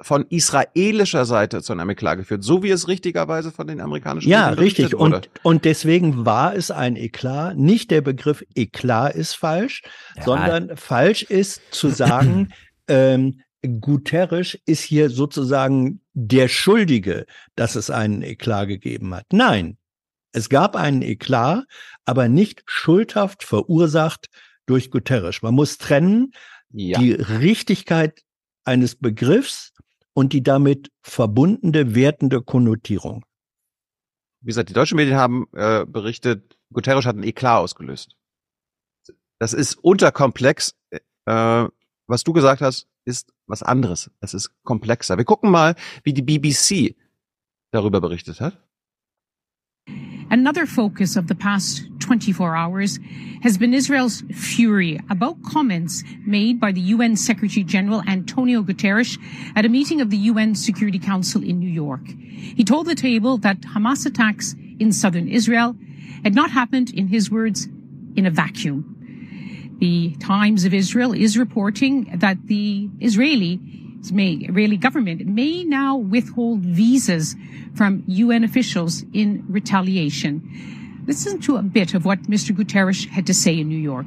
von 0.01 0.27
israelischer 0.29 1.25
Seite 1.25 1.63
zu 1.63 1.73
einem 1.73 1.91
Eklat 1.91 2.19
geführt, 2.19 2.45
so 2.45 2.63
wie 2.63 2.71
es 2.71 2.87
richtigerweise 2.87 3.51
von 3.51 3.67
den 3.67 3.81
amerikanischen 3.81 4.29
Ja, 4.31 4.51
Medien 4.51 4.59
richtig. 4.65 4.93
wurde. 4.93 5.17
Und, 5.17 5.31
und 5.43 5.65
deswegen 5.65 6.25
war 6.25 6.55
es 6.55 6.71
ein 6.71 6.95
Eklat. 6.97 7.57
Nicht 7.57 7.91
der 7.91 8.01
Begriff 8.01 8.45
Eklat 8.55 9.15
ist 9.17 9.35
falsch, 9.35 9.83
Ja. 10.17 10.23
sondern 10.25 10.77
falsch 10.77 11.23
ist 11.23 11.63
zu 11.73 11.89
sagen, 11.89 12.49
ähm, 12.89 13.41
Guterres 13.81 14.59
ist 14.67 14.83
hier 14.83 15.09
sozusagen 15.11 16.01
der 16.15 16.49
Schuldige, 16.49 17.27
dass 17.57 17.75
es 17.77 17.91
einen 17.91 18.23
Eklat 18.23 18.69
gegeben 18.69 19.15
hat. 19.15 19.27
Nein, 19.33 19.79
es 20.33 20.49
gab 20.49 20.77
einen 20.77 21.03
Eklat, 21.03 21.65
aber 22.05 22.29
nicht 22.29 22.63
schuldhaft 22.67 23.43
verursacht 23.45 24.29
durch 24.67 24.91
Guterres. 24.91 25.43
Man 25.43 25.55
muss 25.55 25.79
trennen 25.79 26.33
Ja. 26.73 26.99
die 26.99 27.13
Richtigkeit 27.13 28.23
eines 28.65 28.95
Begriffs 28.97 29.72
und 30.15 30.33
die 30.33 30.43
damit 30.43 30.91
verbundene 31.03 31.95
wertende 31.95 32.43
Konnotierung. 32.43 33.25
Wie 34.41 34.49
gesagt, 34.49 34.69
die 34.69 34.75
deutschen 34.75 34.97
Medien 34.97 35.17
haben 35.17 35.47
äh, 35.53 35.87
berichtet, 35.87 36.59
Guterres 36.73 37.07
hat 37.07 37.17
ein 37.17 37.23
Eklat 37.23 37.61
ausgelöst. 37.61 38.17
Das 39.39 39.53
ist 39.53 39.75
unterkomplex. 39.77 40.75
Äh, 40.91 41.69
was 42.07 42.25
du 42.25 42.33
gesagt 42.33 42.61
hast, 42.61 42.89
ist 43.05 43.33
was 43.47 43.63
anderes. 43.63 44.11
Es 44.21 44.35
ist 44.35 44.51
komplexer. 44.65 45.17
Wir 45.17 45.25
gucken 45.25 45.51
mal, 45.51 45.75
wie 46.05 46.13
die 46.13 46.23
BBC 46.23 46.97
darüber 47.71 48.01
berichtet 48.01 48.41
hat. 48.41 48.59
Another 50.33 50.65
focus 50.65 51.15
of 51.17 51.27
the 51.27 51.35
past 51.35 51.85
24 51.99 52.57
hours 52.57 52.99
has 53.43 53.59
been 53.59 53.75
Israel's 53.75 54.23
fury 54.33 54.99
about 55.11 55.43
comments 55.43 56.03
made 56.25 56.59
by 56.59 56.73
the 56.73 56.81
UN 56.81 57.17
Secretary 57.17 57.63
General 57.63 58.03
Antonio 58.09 58.63
Guterres 58.63 59.19
at 59.55 59.67
a 59.67 59.69
meeting 59.69 60.01
of 60.01 60.09
the 60.09 60.17
UN 60.17 60.55
Security 60.55 60.99
Council 60.99 61.43
in 61.43 61.59
New 61.59 61.69
York. 61.69 62.09
He 62.09 62.65
told 62.65 62.87
the 62.87 62.95
table 62.95 63.37
that 63.39 63.61
Hamas 63.61 64.07
attacks 64.07 64.57
in 64.81 64.91
southern 64.91 65.29
Israel 65.29 65.77
had 66.25 66.35
not 66.35 66.51
happened, 66.51 66.95
in 66.95 67.09
his 67.09 67.31
words, 67.31 67.69
in 68.17 68.25
a 68.25 68.31
vacuum. 68.31 69.77
The 69.81 70.17
Times 70.17 70.65
of 70.65 70.73
Israel 70.73 71.13
is 71.13 71.37
reporting 71.37 72.11
that 72.21 72.39
the 72.47 72.89
Israeli 73.01 73.61
may, 74.11 74.33
Israeli 74.33 74.77
government 74.77 75.27
may 75.27 75.65
now 75.65 75.97
withhold 75.97 76.61
visas 76.61 77.37
from 77.75 78.03
UN 78.07 78.43
officials 78.43 79.05
in 79.13 79.45
retaliation. 79.49 80.43
Listen 81.07 81.41
to 81.43 81.57
a 81.57 81.63
bit 81.63 81.95
of 81.95 82.05
what 82.05 82.23
Mr. 82.23 82.57
Guterres 82.57 83.09
had 83.09 83.27
to 83.27 83.35
say 83.35 83.59
in 83.59 83.69
New 83.69 83.79
York. 83.79 84.07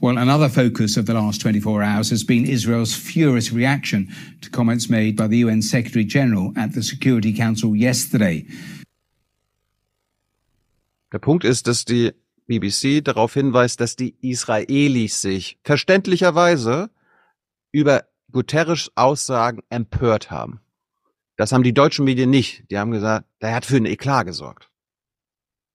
Well, 0.00 0.18
another 0.18 0.48
focus 0.48 0.96
of 0.96 1.06
the 1.06 1.14
last 1.14 1.40
24 1.40 1.82
hours 1.82 2.10
has 2.10 2.24
been 2.24 2.44
Israel's 2.44 2.94
furious 2.94 3.52
reaction 3.52 4.08
to 4.40 4.50
comments 4.50 4.88
made 4.90 5.16
by 5.16 5.28
the 5.28 5.38
UN 5.38 5.62
Secretary 5.62 6.04
General 6.04 6.52
at 6.56 6.74
the 6.74 6.82
Security 6.82 7.32
Council 7.32 7.76
yesterday. 7.76 8.46
Der 11.12 11.18
Punkt 11.18 11.44
ist, 11.44 11.66
dass 11.66 11.84
die 11.84 12.12
BBC 12.46 13.00
darauf 13.02 13.34
hinweist, 13.34 13.80
dass 13.80 13.94
die 13.94 14.14
Israelis 14.20 15.20
sich 15.20 15.58
verständlicherweise 15.62 16.90
über 17.72 18.09
Guterres 18.32 18.90
Aussagen 18.94 19.62
empört 19.68 20.30
haben. 20.30 20.60
Das 21.36 21.52
haben 21.52 21.62
die 21.62 21.72
deutschen 21.72 22.04
Medien 22.04 22.30
nicht. 22.30 22.64
Die 22.70 22.78
haben 22.78 22.90
gesagt, 22.90 23.26
der 23.40 23.54
hat 23.54 23.64
für 23.64 23.76
einen 23.76 23.86
Eklat 23.86 24.26
gesorgt. 24.26 24.68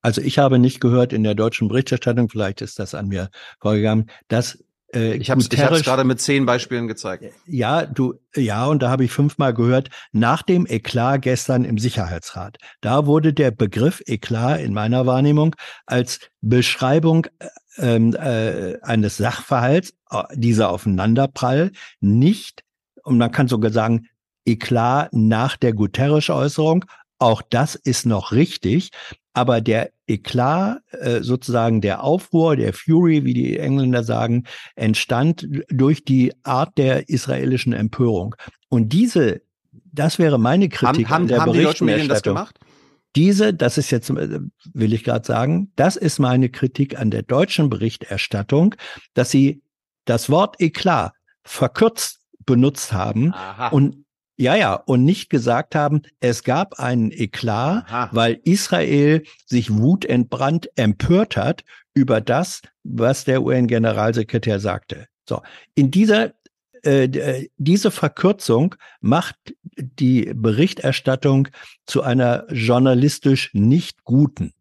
Also 0.01 0.21
ich 0.21 0.37
habe 0.37 0.59
nicht 0.59 0.79
gehört 0.79 1.13
in 1.13 1.23
der 1.23 1.33
deutschen 1.33 1.67
Berichterstattung, 1.67 2.29
vielleicht 2.29 2.61
ist 2.61 2.77
das 2.77 2.93
an 2.93 3.07
mir 3.07 3.31
vorgegangen, 3.59 4.11
dass 4.27 4.63
äh, 4.93 5.15
Ich 5.15 5.31
habe 5.31 5.41
es 5.41 5.49
gerade 5.49 6.03
mit 6.03 6.21
zehn 6.21 6.45
Beispielen 6.45 6.87
gezeigt. 6.87 7.25
Ja, 7.47 7.87
du, 7.87 8.13
ja, 8.35 8.67
und 8.67 8.83
da 8.83 8.89
habe 8.89 9.03
ich 9.03 9.11
fünfmal 9.11 9.55
gehört, 9.55 9.89
nach 10.11 10.43
dem 10.43 10.67
Eklat 10.67 11.23
gestern 11.23 11.65
im 11.65 11.79
Sicherheitsrat. 11.79 12.57
Da 12.81 13.07
wurde 13.07 13.33
der 13.33 13.49
Begriff 13.49 14.03
Eklat 14.05 14.61
in 14.61 14.73
meiner 14.73 15.07
Wahrnehmung 15.07 15.55
als 15.87 16.19
Beschreibung 16.41 17.25
äh, 17.39 17.47
ähm, 17.77 18.15
äh, 18.15 18.79
eines 18.81 19.17
Sachverhalts, 19.17 19.93
äh, 20.11 20.23
dieser 20.33 20.69
Aufeinanderprall, 20.69 21.71
nicht, 21.99 22.63
und 23.03 23.17
man 23.17 23.31
kann 23.31 23.47
sogar 23.47 23.71
sagen, 23.71 24.07
Eklat 24.45 25.13
nach 25.13 25.57
der 25.57 25.73
Guterres-Äußerung, 25.73 26.85
auch 27.17 27.41
das 27.41 27.75
ist 27.75 28.05
noch 28.05 28.31
richtig, 28.31 28.91
aber 29.33 29.61
der 29.61 29.91
Eklat, 30.07 30.79
äh, 30.91 31.21
sozusagen 31.21 31.81
der 31.81 32.03
Aufruhr, 32.03 32.55
der 32.55 32.73
Fury, 32.73 33.25
wie 33.25 33.33
die 33.33 33.57
Engländer 33.57 34.03
sagen, 34.03 34.43
entstand 34.75 35.47
durch 35.69 36.05
die 36.05 36.33
Art 36.43 36.77
der 36.77 37.09
israelischen 37.09 37.73
Empörung. 37.73 38.35
Und 38.69 38.93
diese, 38.93 39.41
das 39.71 40.19
wäre 40.19 40.39
meine 40.39 40.69
Kritik 40.69 41.09
Haben, 41.09 41.09
haben, 41.09 41.21
an 41.23 41.27
der 41.27 41.41
haben 41.41 41.53
die 41.53 41.63
deutschen 41.63 41.85
Medien 41.85 42.07
das 42.07 42.21
Berichterstattung. 42.21 42.35
gemacht? 42.35 42.59
Diese, 43.15 43.53
das 43.53 43.77
ist 43.77 43.91
jetzt, 43.91 44.09
äh, 44.09 44.39
will 44.73 44.93
ich 44.93 45.03
gerade 45.03 45.25
sagen, 45.25 45.71
das 45.75 45.95
ist 45.95 46.19
meine 46.19 46.49
Kritik 46.49 46.99
an 46.99 47.11
der 47.11 47.23
deutschen 47.23 47.69
Berichterstattung, 47.69 48.75
dass 49.13 49.31
sie 49.31 49.61
das 50.05 50.29
Wort 50.29 50.59
Eklat 50.59 51.13
verkürzt 51.43 52.21
benutzt 52.45 52.93
haben 52.93 53.33
Aha. 53.33 53.69
und 53.69 54.05
ja, 54.37 54.55
ja, 54.55 54.73
und 54.73 55.05
nicht 55.05 55.29
gesagt 55.29 55.75
haben, 55.75 56.01
es 56.19 56.43
gab 56.43 56.79
einen 56.79 57.09
Eklat, 57.11 57.85
Aha. 57.87 58.09
weil 58.11 58.41
Israel 58.43 59.23
sich 59.45 59.73
wutentbrannt 59.73 60.69
empört 60.75 61.37
hat 61.37 61.63
über 61.93 62.19
das, 62.19 62.61
was 62.83 63.23
der 63.23 63.43
UN-Generalsekretär 63.43 64.59
sagte. 64.59 65.07
So, 65.27 65.41
in 65.73 65.89
dieser 65.89 66.33
äh, 66.85 67.09
d- 67.09 67.49
diese 67.57 67.91
Verkürzung 67.91 68.75
macht 69.01 69.35
die 69.77 70.31
Berichterstattung 70.35 71.47
zu 71.85 72.01
einer 72.01 72.45
journalistisch 72.51 73.51
nicht 73.53 74.03
guten. 74.03 74.51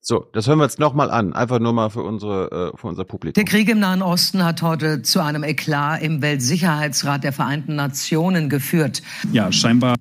So, 0.00 0.26
das 0.32 0.46
hören 0.46 0.58
wir 0.58 0.64
jetzt 0.64 0.78
nochmal 0.78 1.10
an. 1.10 1.32
Einfach 1.32 1.58
nur 1.58 1.72
mal 1.72 1.90
für 1.90 2.02
unsere, 2.02 2.72
äh, 2.72 2.76
für 2.76 2.86
unser 2.86 3.04
Publikum. 3.04 3.34
Der 3.34 3.44
Krieg 3.50 3.68
im 3.68 3.80
Nahen 3.80 4.02
Osten 4.02 4.44
hat 4.44 4.62
heute 4.62 5.02
zu 5.02 5.20
einem 5.20 5.42
Eklat 5.42 6.00
im 6.02 6.22
Weltsicherheitsrat 6.22 7.24
der 7.24 7.32
Vereinten 7.32 7.74
Nationen 7.74 8.48
geführt. 8.48 9.02
Ja, 9.32 9.50
scheinbar. 9.50 9.96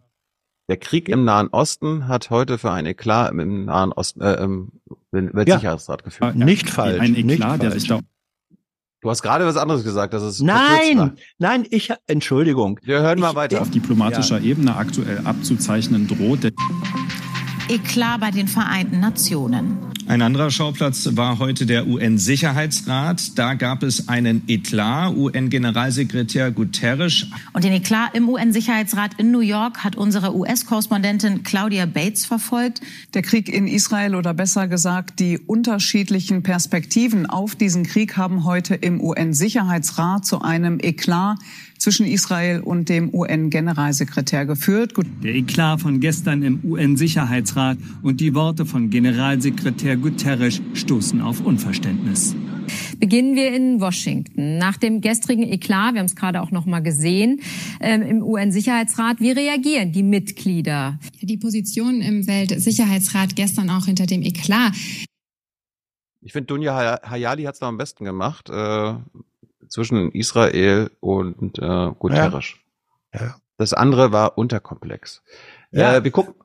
Der 0.68 0.78
Krieg 0.78 1.10
im 1.10 1.26
Nahen 1.26 1.48
Osten 1.50 2.08
hat 2.08 2.30
heute 2.30 2.58
für 2.58 2.72
ein 2.72 2.86
Eklat 2.86 3.32
im 3.32 3.66
Nahen 3.66 3.92
Osten, 3.94 4.22
äh, 4.22 4.36
im 4.44 4.72
Weltsicherheitsrat 5.12 6.04
geführt. 6.04 6.36
Nicht 6.36 6.70
falsch. 6.70 7.00
Ein 7.02 7.14
nicht 7.14 7.30
Eklat, 7.40 7.62
der 7.64 7.72
sich 7.72 7.88
da 7.88 8.00
Du 9.06 9.12
hast 9.12 9.22
gerade 9.22 9.46
was 9.46 9.56
anderes 9.56 9.84
gesagt, 9.84 10.16
dass 10.16 10.24
es. 10.24 10.42
Nein, 10.42 11.12
nein, 11.38 11.64
ich, 11.70 11.94
Entschuldigung. 12.08 12.80
Wir 12.82 13.02
hören 13.02 13.20
mal 13.20 13.30
Ich- 13.30 13.36
weiter. 13.36 13.62
auf 13.62 13.70
diplomatischer 13.70 14.42
Ebene 14.42 14.76
aktuell 14.76 15.20
abzuzeichnen 15.26 16.08
droht. 16.08 16.44
Der 16.44 16.52
Eklat 17.68 18.20
bei 18.20 18.30
den 18.30 18.48
Vereinten 18.48 19.00
Nationen. 19.00 19.78
Ein 20.08 20.22
anderer 20.22 20.52
Schauplatz 20.52 21.10
war 21.14 21.40
heute 21.40 21.66
der 21.66 21.88
UN-Sicherheitsrat. 21.88 23.40
Da 23.40 23.56
gab 23.56 23.82
es 23.82 24.08
einen 24.08 24.44
Eklat. 24.48 25.16
UN-Generalsekretär 25.16 26.52
Guterres. 26.52 27.26
Und 27.54 27.64
den 27.64 27.74
Eklat 27.74 28.14
im 28.14 28.30
UN-Sicherheitsrat 28.30 29.16
in 29.18 29.32
New 29.32 29.40
York 29.40 29.84
hat 29.84 29.96
unsere 29.96 30.36
US-Korrespondentin 30.36 31.42
Claudia 31.42 31.88
Bates 31.88 32.28
verfolgt. 32.28 32.82
Der 33.16 33.24
Krieg 33.24 33.50
in 33.50 33.68
Israel 33.68 34.14
oder 34.14 34.36
besser 34.36 34.68
gesagt 34.68 35.20
die 35.20 35.40
unterschiedlichen 35.40 36.44
Perspektiven 36.44 37.26
auf 37.26 37.56
diesen 37.56 37.84
Krieg 37.84 38.16
haben 38.16 38.44
heute 38.44 38.76
im 38.76 39.02
UN-Sicherheitsrat 39.02 40.24
zu 40.24 40.40
einem 40.40 40.78
Eklat 40.80 41.40
zwischen 41.78 42.06
Israel 42.06 42.62
und 42.62 42.90
dem 42.90 43.14
UN-Generalsekretär 43.14 44.46
geführt. 44.46 44.94
Der 45.24 45.36
Eklat 45.36 45.82
von 45.82 46.00
gestern 46.00 46.44
im 46.44 46.60
UN-Sicherheitsrat 46.64 47.78
und 48.02 48.22
die 48.22 48.34
Worte 48.34 48.66
von 48.66 48.90
Generalsekretär 48.90 49.98
Guterres 49.98 50.62
stoßen 50.74 51.22
auf 51.22 51.42
Unverständnis. 51.42 52.36
Beginnen 53.00 53.36
wir 53.36 53.54
in 53.54 53.80
Washington. 53.80 54.58
Nach 54.58 54.78
dem 54.78 55.02
gestrigen 55.02 55.44
Eklat, 55.44 55.94
wir 55.94 56.00
haben 56.00 56.08
es 56.08 56.16
gerade 56.16 56.42
auch 56.42 56.52
noch 56.52 56.66
mal 56.66 56.82
gesehen, 56.82 57.42
ähm, 57.80 58.02
im 58.02 58.24
UN-Sicherheitsrat, 58.24 59.20
wie 59.20 59.32
reagieren 59.32 59.92
die 59.92 60.04
Mitglieder? 60.04 61.00
Die 61.22 61.38
Position 61.38 62.02
im 62.02 62.28
Weltsicherheitsrat 62.28 63.36
gestern 63.36 63.70
auch 63.70 63.86
hinter 63.86 64.06
dem 64.06 64.22
Eklat. 64.24 64.74
Ich 66.22 66.34
finde, 66.34 66.48
Dunja 66.48 67.00
Hayali 67.04 67.44
hat 67.44 67.54
es 67.54 67.62
noch 67.62 67.68
am 67.68 67.78
besten 67.78 68.04
gemacht. 68.04 68.50
Äh, 68.50 68.94
zwischen 69.68 70.12
Israel 70.12 70.92
und 71.00 71.60
äh, 71.60 71.92
Guterres. 71.98 72.54
Ja. 73.14 73.22
ja. 73.22 73.36
Das 73.58 73.74
andere 73.74 74.12
war 74.12 74.38
unterkomplex. 74.38 75.24
Ja, 75.72 75.96
äh, 75.96 76.04
wir 76.04 76.12
gucken. 76.12 76.36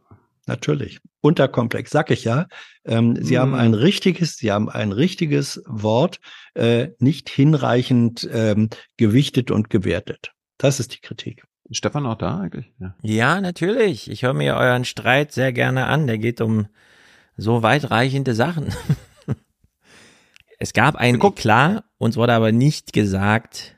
Natürlich. 0.46 1.00
Unterkomplex, 1.20 1.90
sag 1.90 2.10
ich 2.10 2.24
ja. 2.24 2.46
Ähm, 2.84 3.16
Sie 3.22 3.34
hm. 3.36 3.40
haben 3.40 3.54
ein 3.54 3.74
richtiges, 3.74 4.36
Sie 4.36 4.50
haben 4.50 4.68
ein 4.68 4.90
richtiges 4.90 5.62
Wort 5.66 6.18
äh, 6.54 6.88
nicht 6.98 7.28
hinreichend 7.28 8.28
ähm, 8.32 8.70
gewichtet 8.96 9.50
und 9.50 9.70
gewertet. 9.70 10.32
Das 10.58 10.80
ist 10.80 10.94
die 10.94 11.00
Kritik. 11.00 11.44
Stefan 11.70 12.06
auch 12.06 12.16
da 12.16 12.40
eigentlich? 12.40 12.72
Ja, 12.80 12.94
ja 13.02 13.40
natürlich. 13.40 14.10
Ich 14.10 14.22
höre 14.22 14.34
mir 14.34 14.56
euren 14.56 14.84
Streit 14.84 15.32
sehr 15.32 15.52
gerne 15.52 15.86
an. 15.86 16.06
Der 16.06 16.18
geht 16.18 16.40
um 16.40 16.66
so 17.36 17.62
weitreichende 17.62 18.34
Sachen. 18.34 18.74
Es 20.60 20.74
gab 20.74 20.96
ein 20.96 21.18
Eklat, 21.20 21.84
uns 21.96 22.16
wurde 22.16 22.34
aber 22.34 22.52
nicht 22.52 22.92
gesagt, 22.92 23.76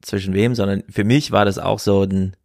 zwischen 0.00 0.32
wem, 0.32 0.54
sondern 0.54 0.84
für 0.88 1.02
mich 1.02 1.32
war 1.32 1.44
das 1.44 1.58
auch 1.58 1.80
so 1.80 2.04
ein 2.04 2.36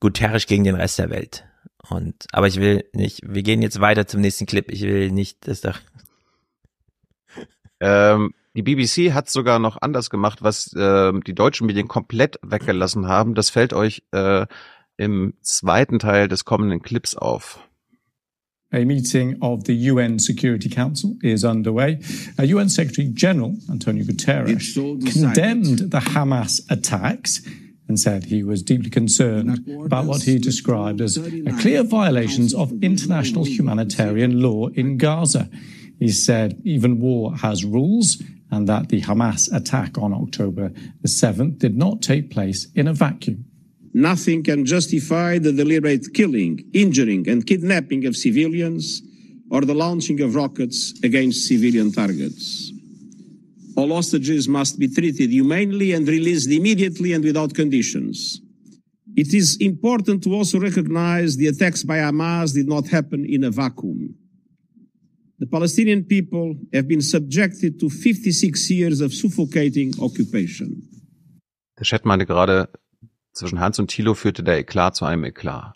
Guterres 0.00 0.46
gegen 0.46 0.64
den 0.64 0.74
Rest 0.74 0.98
der 0.98 1.10
Welt. 1.10 1.44
Und, 1.88 2.26
aber 2.32 2.48
ich 2.48 2.56
will 2.56 2.84
nicht, 2.92 3.20
wir 3.22 3.44
gehen 3.44 3.62
jetzt 3.62 3.80
weiter 3.80 4.08
zum 4.08 4.20
nächsten 4.20 4.46
Clip. 4.46 4.68
Ich 4.68 4.82
will 4.82 5.12
nicht, 5.12 5.46
das 5.46 5.60
doch. 5.60 5.78
Ähm, 7.78 8.34
die 8.56 8.62
BBC 8.62 9.12
hat 9.12 9.30
sogar 9.30 9.60
noch 9.60 9.80
anders 9.80 10.10
gemacht, 10.10 10.42
was 10.42 10.72
äh, 10.72 11.12
die 11.26 11.34
deutschen 11.34 11.68
Medien 11.68 11.86
komplett 11.86 12.40
weggelassen 12.42 13.06
haben. 13.06 13.34
Das 13.36 13.50
fällt 13.50 13.72
euch 13.72 14.02
äh, 14.10 14.46
im 14.96 15.34
zweiten 15.40 16.00
Teil 16.00 16.26
des 16.26 16.44
kommenden 16.44 16.82
Clips 16.82 17.14
auf. 17.14 17.60
A 18.74 18.84
meeting 18.84 19.38
of 19.40 19.64
the 19.64 19.74
UN 19.74 20.18
Security 20.18 20.68
Council 20.68 21.16
is 21.22 21.44
underway. 21.44 22.00
Uh, 22.38 22.42
UN 22.42 22.68
Secretary 22.68 23.08
General 23.08 23.56
Antonio 23.70 24.04
Guterres 24.04 24.74
condemned 25.12 25.90
the 25.90 26.00
Hamas 26.00 26.60
attacks 26.70 27.40
and 27.86 28.00
said 28.00 28.24
he 28.24 28.42
was 28.42 28.62
deeply 28.62 28.90
concerned 28.90 29.68
about 29.84 30.06
what 30.06 30.22
he 30.22 30.38
described 30.38 31.00
as 31.00 31.18
clear 31.60 31.82
violations 31.82 32.54
of 32.54 32.72
international 32.82 33.44
humanitarian 33.44 34.40
law 34.40 34.68
in 34.68 34.96
Gaza. 34.96 35.48
He 35.98 36.08
said 36.08 36.60
even 36.64 37.00
war 37.00 37.36
has 37.36 37.64
rules 37.64 38.22
and 38.50 38.68
that 38.68 38.88
the 38.88 39.02
Hamas 39.02 39.52
attack 39.54 39.98
on 39.98 40.12
October 40.12 40.70
the 41.02 41.08
7th 41.08 41.58
did 41.58 41.76
not 41.76 42.02
take 42.02 42.30
place 42.30 42.68
in 42.74 42.88
a 42.88 42.92
vacuum. 42.92 43.44
Nothing 43.94 44.42
can 44.42 44.64
justify 44.64 45.38
the 45.38 45.52
deliberate 45.52 46.12
killing, 46.12 46.68
injuring, 46.74 47.28
and 47.28 47.46
kidnapping 47.46 48.06
of 48.06 48.16
civilians 48.16 49.00
or 49.50 49.60
the 49.60 49.74
launching 49.74 50.20
of 50.20 50.34
rockets 50.34 50.92
against 51.04 51.46
civilian 51.46 51.92
targets. 51.92 52.72
All 53.76 53.94
hostages 53.94 54.48
must 54.48 54.80
be 54.80 54.88
treated 54.88 55.30
humanely 55.30 55.92
and 55.92 56.08
released 56.08 56.50
immediately 56.50 57.12
and 57.12 57.22
without 57.24 57.54
conditions. 57.54 58.40
It 59.16 59.32
is 59.32 59.56
important 59.60 60.24
to 60.24 60.34
also 60.34 60.58
recognize 60.58 61.36
the 61.36 61.46
attacks 61.46 61.84
by 61.84 61.98
Hamas 61.98 62.52
did 62.52 62.66
not 62.66 62.88
happen 62.88 63.24
in 63.24 63.44
a 63.44 63.50
vacuum. 63.50 64.16
The 65.38 65.46
Palestinian 65.46 66.04
people 66.04 66.56
have 66.72 66.88
been 66.88 67.02
subjected 67.02 67.78
to 67.78 67.88
56 67.88 68.70
years 68.70 69.00
of 69.00 69.14
suffocating 69.14 69.94
occupation. 70.00 70.82
Der 71.78 71.84
Chat 71.84 72.04
meinte 72.04 72.24
gerade, 72.24 72.68
zwischen 73.34 73.60
Hans 73.60 73.78
und 73.78 73.88
Thilo 73.88 74.14
führte 74.14 74.42
der 74.42 74.58
Eklat 74.58 74.96
zu 74.96 75.04
einem 75.04 75.24
Eklat. 75.24 75.74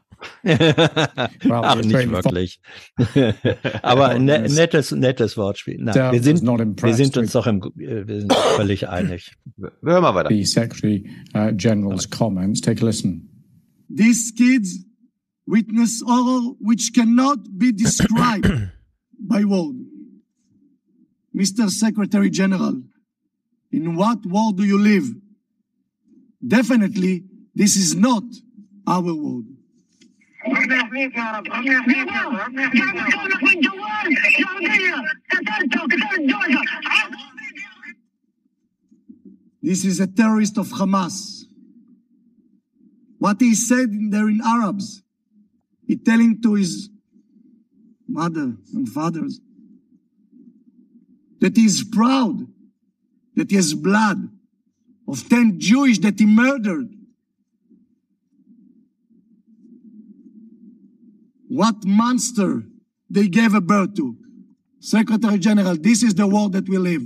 Ach, 1.50 1.76
nicht 1.76 2.10
wirklich. 2.10 2.60
Aber 3.82 4.18
ne, 4.18 4.48
nettes, 4.48 4.90
nettes 4.90 5.36
Wortspiel. 5.36 5.78
Nein, 5.80 6.12
wir 6.12 6.22
sind, 6.22 6.42
wir 6.42 6.94
sind 6.94 7.16
uns 7.16 7.32
doch 7.32 7.46
im, 7.46 7.62
äh, 7.62 8.06
wir 8.06 8.20
sind 8.20 8.32
völlig 8.32 8.88
einig. 8.88 9.32
Wir 9.56 9.72
hören 9.82 10.02
mal 10.02 10.14
weiter. 10.14 10.30
The 10.30 10.44
Secretary 10.44 11.08
uh, 11.34 11.52
General's 11.54 12.08
comments. 12.10 12.60
Take 12.60 12.82
a 12.82 12.86
listen. 12.86 13.28
These 13.88 14.34
kids 14.36 14.84
witness 15.46 16.02
horror 16.04 16.54
which 16.60 16.92
cannot 16.94 17.38
be 17.56 17.72
described 17.76 18.50
by 19.18 19.44
word. 19.44 19.76
Mr. 21.34 21.70
Secretary 21.70 22.30
General, 22.30 22.82
in 23.70 23.96
what 23.96 24.26
world 24.26 24.56
do 24.56 24.64
you 24.64 24.78
live? 24.78 25.14
Definitely 26.44 27.27
This 27.58 27.74
is 27.74 27.96
not 27.96 28.22
our 28.86 29.02
world. 29.02 29.46
This 39.60 39.84
is 39.84 39.98
a 39.98 40.06
terrorist 40.06 40.56
of 40.56 40.68
Hamas. 40.68 41.46
What 43.18 43.40
he 43.40 43.56
said 43.56 43.88
there 44.12 44.28
in 44.28 44.40
Arabs, 44.40 45.02
he 45.84 45.96
telling 45.96 46.40
to 46.42 46.54
his 46.54 46.88
mother 48.06 48.54
and 48.72 48.88
fathers 48.88 49.40
that 51.40 51.56
he 51.56 51.64
is 51.64 51.82
proud 51.82 52.46
that 53.34 53.50
he 53.50 53.56
has 53.56 53.74
blood 53.74 54.30
of 55.08 55.28
10 55.28 55.58
Jewish 55.58 55.98
that 55.98 56.20
he 56.20 56.24
murdered 56.24 56.94
what 61.48 61.84
monster 61.84 62.62
they 63.10 63.28
gave 63.28 63.54
a 63.54 63.60
birth 63.60 63.94
to. 63.96 64.16
Secretary 64.80 65.38
General, 65.38 65.76
this 65.76 66.02
is 66.02 66.14
the 66.14 66.26
world 66.26 66.52
that 66.52 66.68
we 66.68 66.78
live. 66.78 67.02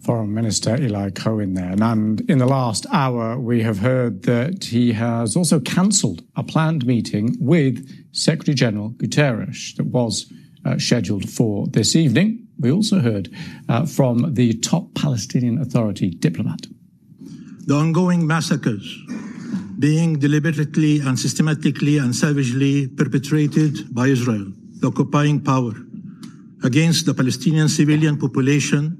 Foreign 0.00 0.32
Minister 0.32 0.80
Eli 0.80 1.10
Cohen 1.10 1.54
there. 1.54 1.74
And 1.78 2.20
in 2.22 2.38
the 2.38 2.46
last 2.46 2.86
hour, 2.92 3.38
we 3.38 3.62
have 3.62 3.78
heard 3.78 4.22
that 4.22 4.64
he 4.64 4.92
has 4.92 5.36
also 5.36 5.60
cancelled 5.60 6.22
a 6.36 6.42
planned 6.42 6.86
meeting 6.86 7.36
with 7.38 7.86
Secretary 8.12 8.54
General 8.54 8.90
Guterres 8.90 9.76
that 9.76 9.86
was 9.86 10.32
uh, 10.64 10.78
scheduled 10.78 11.28
for 11.28 11.66
this 11.66 11.94
evening. 11.94 12.46
We 12.58 12.70
also 12.70 13.00
heard 13.00 13.34
uh, 13.68 13.86
from 13.86 14.34
the 14.34 14.54
top 14.54 14.94
Palestinian 14.94 15.58
Authority 15.58 16.10
diplomat. 16.10 16.66
The 17.66 17.74
ongoing 17.74 18.26
massacres 18.26 18.98
being 19.80 20.18
deliberately 20.18 21.00
and 21.00 21.18
systematically 21.18 21.96
and 21.96 22.14
savagely 22.14 22.86
perpetrated 22.86 23.92
by 23.94 24.08
Israel, 24.08 24.52
the 24.80 24.88
occupying 24.88 25.40
power, 25.40 25.72
against 26.62 27.06
the 27.06 27.14
Palestinian 27.14 27.68
civilian 27.68 28.18
population 28.18 28.98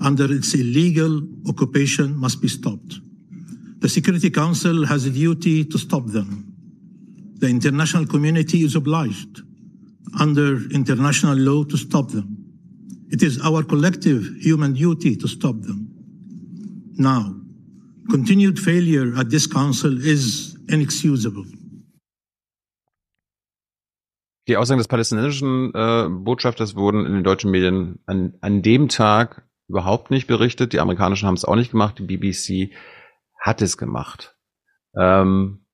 under 0.00 0.32
its 0.32 0.54
illegal 0.54 1.20
occupation 1.48 2.16
must 2.16 2.40
be 2.40 2.46
stopped. 2.46 3.00
The 3.80 3.88
Security 3.88 4.30
Council 4.30 4.86
has 4.86 5.06
a 5.06 5.10
duty 5.10 5.64
to 5.64 5.76
stop 5.76 6.06
them. 6.06 6.54
The 7.38 7.48
international 7.48 8.06
community 8.06 8.58
is 8.62 8.76
obliged 8.76 9.40
under 10.20 10.70
international 10.70 11.36
law 11.36 11.64
to 11.64 11.76
stop 11.76 12.10
them. 12.10 12.38
It 13.10 13.24
is 13.24 13.40
our 13.44 13.64
collective 13.64 14.22
human 14.40 14.74
duty 14.74 15.16
to 15.16 15.26
stop 15.26 15.60
them. 15.62 15.88
Now, 16.96 17.41
Continued 18.10 18.58
failure 18.58 19.16
at 19.18 19.30
this 19.30 19.48
council 19.48 19.98
is 19.98 20.56
inexcusable. 20.68 21.44
Die 24.48 24.56
Aussagen 24.56 24.78
des 24.78 24.88
palästinensischen 24.88 25.72
äh, 25.74 26.08
Botschafters 26.10 26.74
wurden 26.74 27.06
in 27.06 27.12
den 27.12 27.24
deutschen 27.24 27.50
Medien 27.50 28.00
an, 28.06 28.34
an 28.40 28.62
dem 28.62 28.88
Tag 28.88 29.46
überhaupt 29.68 30.10
nicht 30.10 30.26
berichtet. 30.26 30.72
Die 30.72 30.80
amerikanischen 30.80 31.28
haben 31.28 31.36
es 31.36 31.44
auch 31.44 31.54
nicht 31.54 31.70
gemacht. 31.70 31.98
Die 31.98 32.02
BBC 32.02 32.74
hat 33.38 33.62
es 33.62 33.76
gemacht. 33.76 34.36
Ähm, 34.98 35.64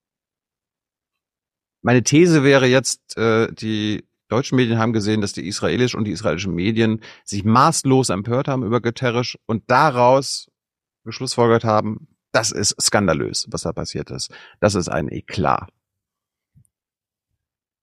meine 1.82 2.02
These 2.02 2.44
wäre 2.44 2.66
jetzt, 2.66 3.16
äh, 3.16 3.50
die 3.52 4.06
deutschen 4.28 4.56
Medien 4.56 4.78
haben 4.78 4.92
gesehen, 4.92 5.22
dass 5.22 5.32
die 5.32 5.48
israelischen 5.48 5.98
und 5.98 6.04
die 6.04 6.12
israelischen 6.12 6.54
Medien 6.54 7.00
sich 7.24 7.44
maßlos 7.44 8.10
empört 8.10 8.48
haben 8.48 8.64
über 8.64 8.82
Guterres 8.82 9.36
und 9.46 9.64
daraus 9.70 10.50
geschlussfolgert 11.04 11.64
haben, 11.64 12.08
das 12.38 12.52
ist 12.52 12.80
skandalös, 12.80 13.48
was 13.50 13.62
da 13.62 13.72
passiert 13.72 14.12
ist. 14.12 14.30
Das 14.60 14.76
ist 14.76 14.88
ein 14.88 15.10
Eklat. 15.10 15.70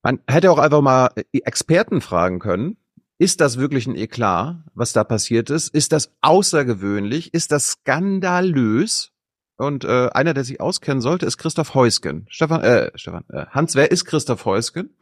Man 0.01 0.21
hätte 0.27 0.49
auch 0.49 0.59
einfach 0.59 0.81
mal 0.81 1.09
Experten 1.33 1.99
fragen 1.99 2.39
können, 2.39 2.77
ist 3.17 3.41
das 3.41 3.57
wirklich 3.57 3.85
ein 3.85 3.97
Eklat, 3.97 4.63
was 4.73 4.93
da 4.93 5.03
passiert 5.03 5.49
ist? 5.49 5.73
Ist 5.75 5.91
das 5.91 6.13
außergewöhnlich? 6.21 7.33
Ist 7.33 7.51
das 7.51 7.71
skandalös? 7.71 9.11
Und 9.57 9.83
äh, 9.83 10.09
einer, 10.13 10.33
der 10.33 10.45
sich 10.45 10.61
auskennen 10.61 11.01
sollte, 11.01 11.25
ist 11.25 11.37
Christoph 11.37 11.73
Heusgen. 11.73 12.25
Stefan, 12.29 12.61
äh, 12.61 12.91
Stefan, 12.95 13.25
äh, 13.29 13.47
Hans, 13.47 13.75
wer 13.75 13.91
ist 13.91 14.05
Christoph 14.05 14.45
Heusgen? 14.45 14.95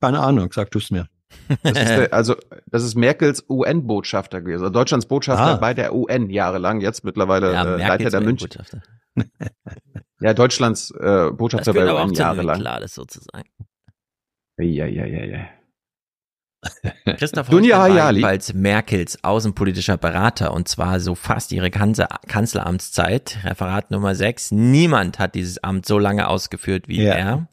Keine 0.00 0.20
Ahnung, 0.20 0.50
sag 0.52 0.70
du 0.70 0.78
es 0.78 0.90
mir. 0.90 1.08
Das 1.62 1.78
ist 1.78 1.88
der, 1.88 2.12
also 2.12 2.36
das 2.66 2.82
ist 2.82 2.94
Merkels 2.94 3.44
UN-Botschafter 3.48 4.40
gewesen, 4.40 4.62
also 4.62 4.72
Deutschlands 4.72 5.06
Botschafter 5.06 5.54
ah. 5.54 5.56
bei 5.56 5.74
der 5.74 5.94
UN 5.94 6.30
jahrelang, 6.30 6.80
jetzt 6.80 7.04
mittlerweile 7.04 7.52
ja, 7.52 7.76
äh, 7.76 7.88
Leiter 7.88 8.10
der 8.10 8.20
München. 8.20 8.48
ja, 10.20 10.34
Deutschlands 10.34 10.90
äh, 10.90 11.30
Botschafter 11.30 11.74
bei 11.74 11.84
der 11.84 11.96
UN 11.96 12.12
jahrelang. 12.12 12.60
Klar, 12.60 12.80
das 12.80 12.94
sozusagen. 12.94 13.48
Ja, 14.58 14.86
ja, 14.86 15.04
ja, 15.04 15.24
ja. 15.24 15.48
Christoph 17.18 17.48
Dunja 17.48 17.78
Hayali. 17.78 18.24
als 18.24 18.54
Merkels 18.54 19.22
außenpolitischer 19.22 19.96
Berater 19.96 20.52
und 20.52 20.68
zwar 20.68 21.00
so 21.00 21.14
fast 21.14 21.52
ihre 21.52 21.70
Kanzleramtszeit, 21.70 23.38
Referat 23.44 23.90
Nummer 23.90 24.14
6. 24.14 24.52
Niemand 24.52 25.18
hat 25.18 25.34
dieses 25.34 25.62
Amt 25.62 25.86
so 25.86 25.98
lange 25.98 26.28
ausgeführt 26.28 26.88
wie 26.88 27.02
ja. 27.02 27.14
er. 27.14 27.48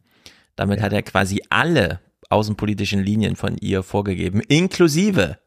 Damit 0.55 0.79
ja. 0.79 0.85
hat 0.85 0.93
er 0.93 1.01
quasi 1.01 1.41
alle 1.49 1.99
außenpolitischen 2.31 3.03
Linien 3.03 3.35
von 3.35 3.57
ihr 3.57 3.83
vorgegeben, 3.83 4.41
inklusive 4.41 5.37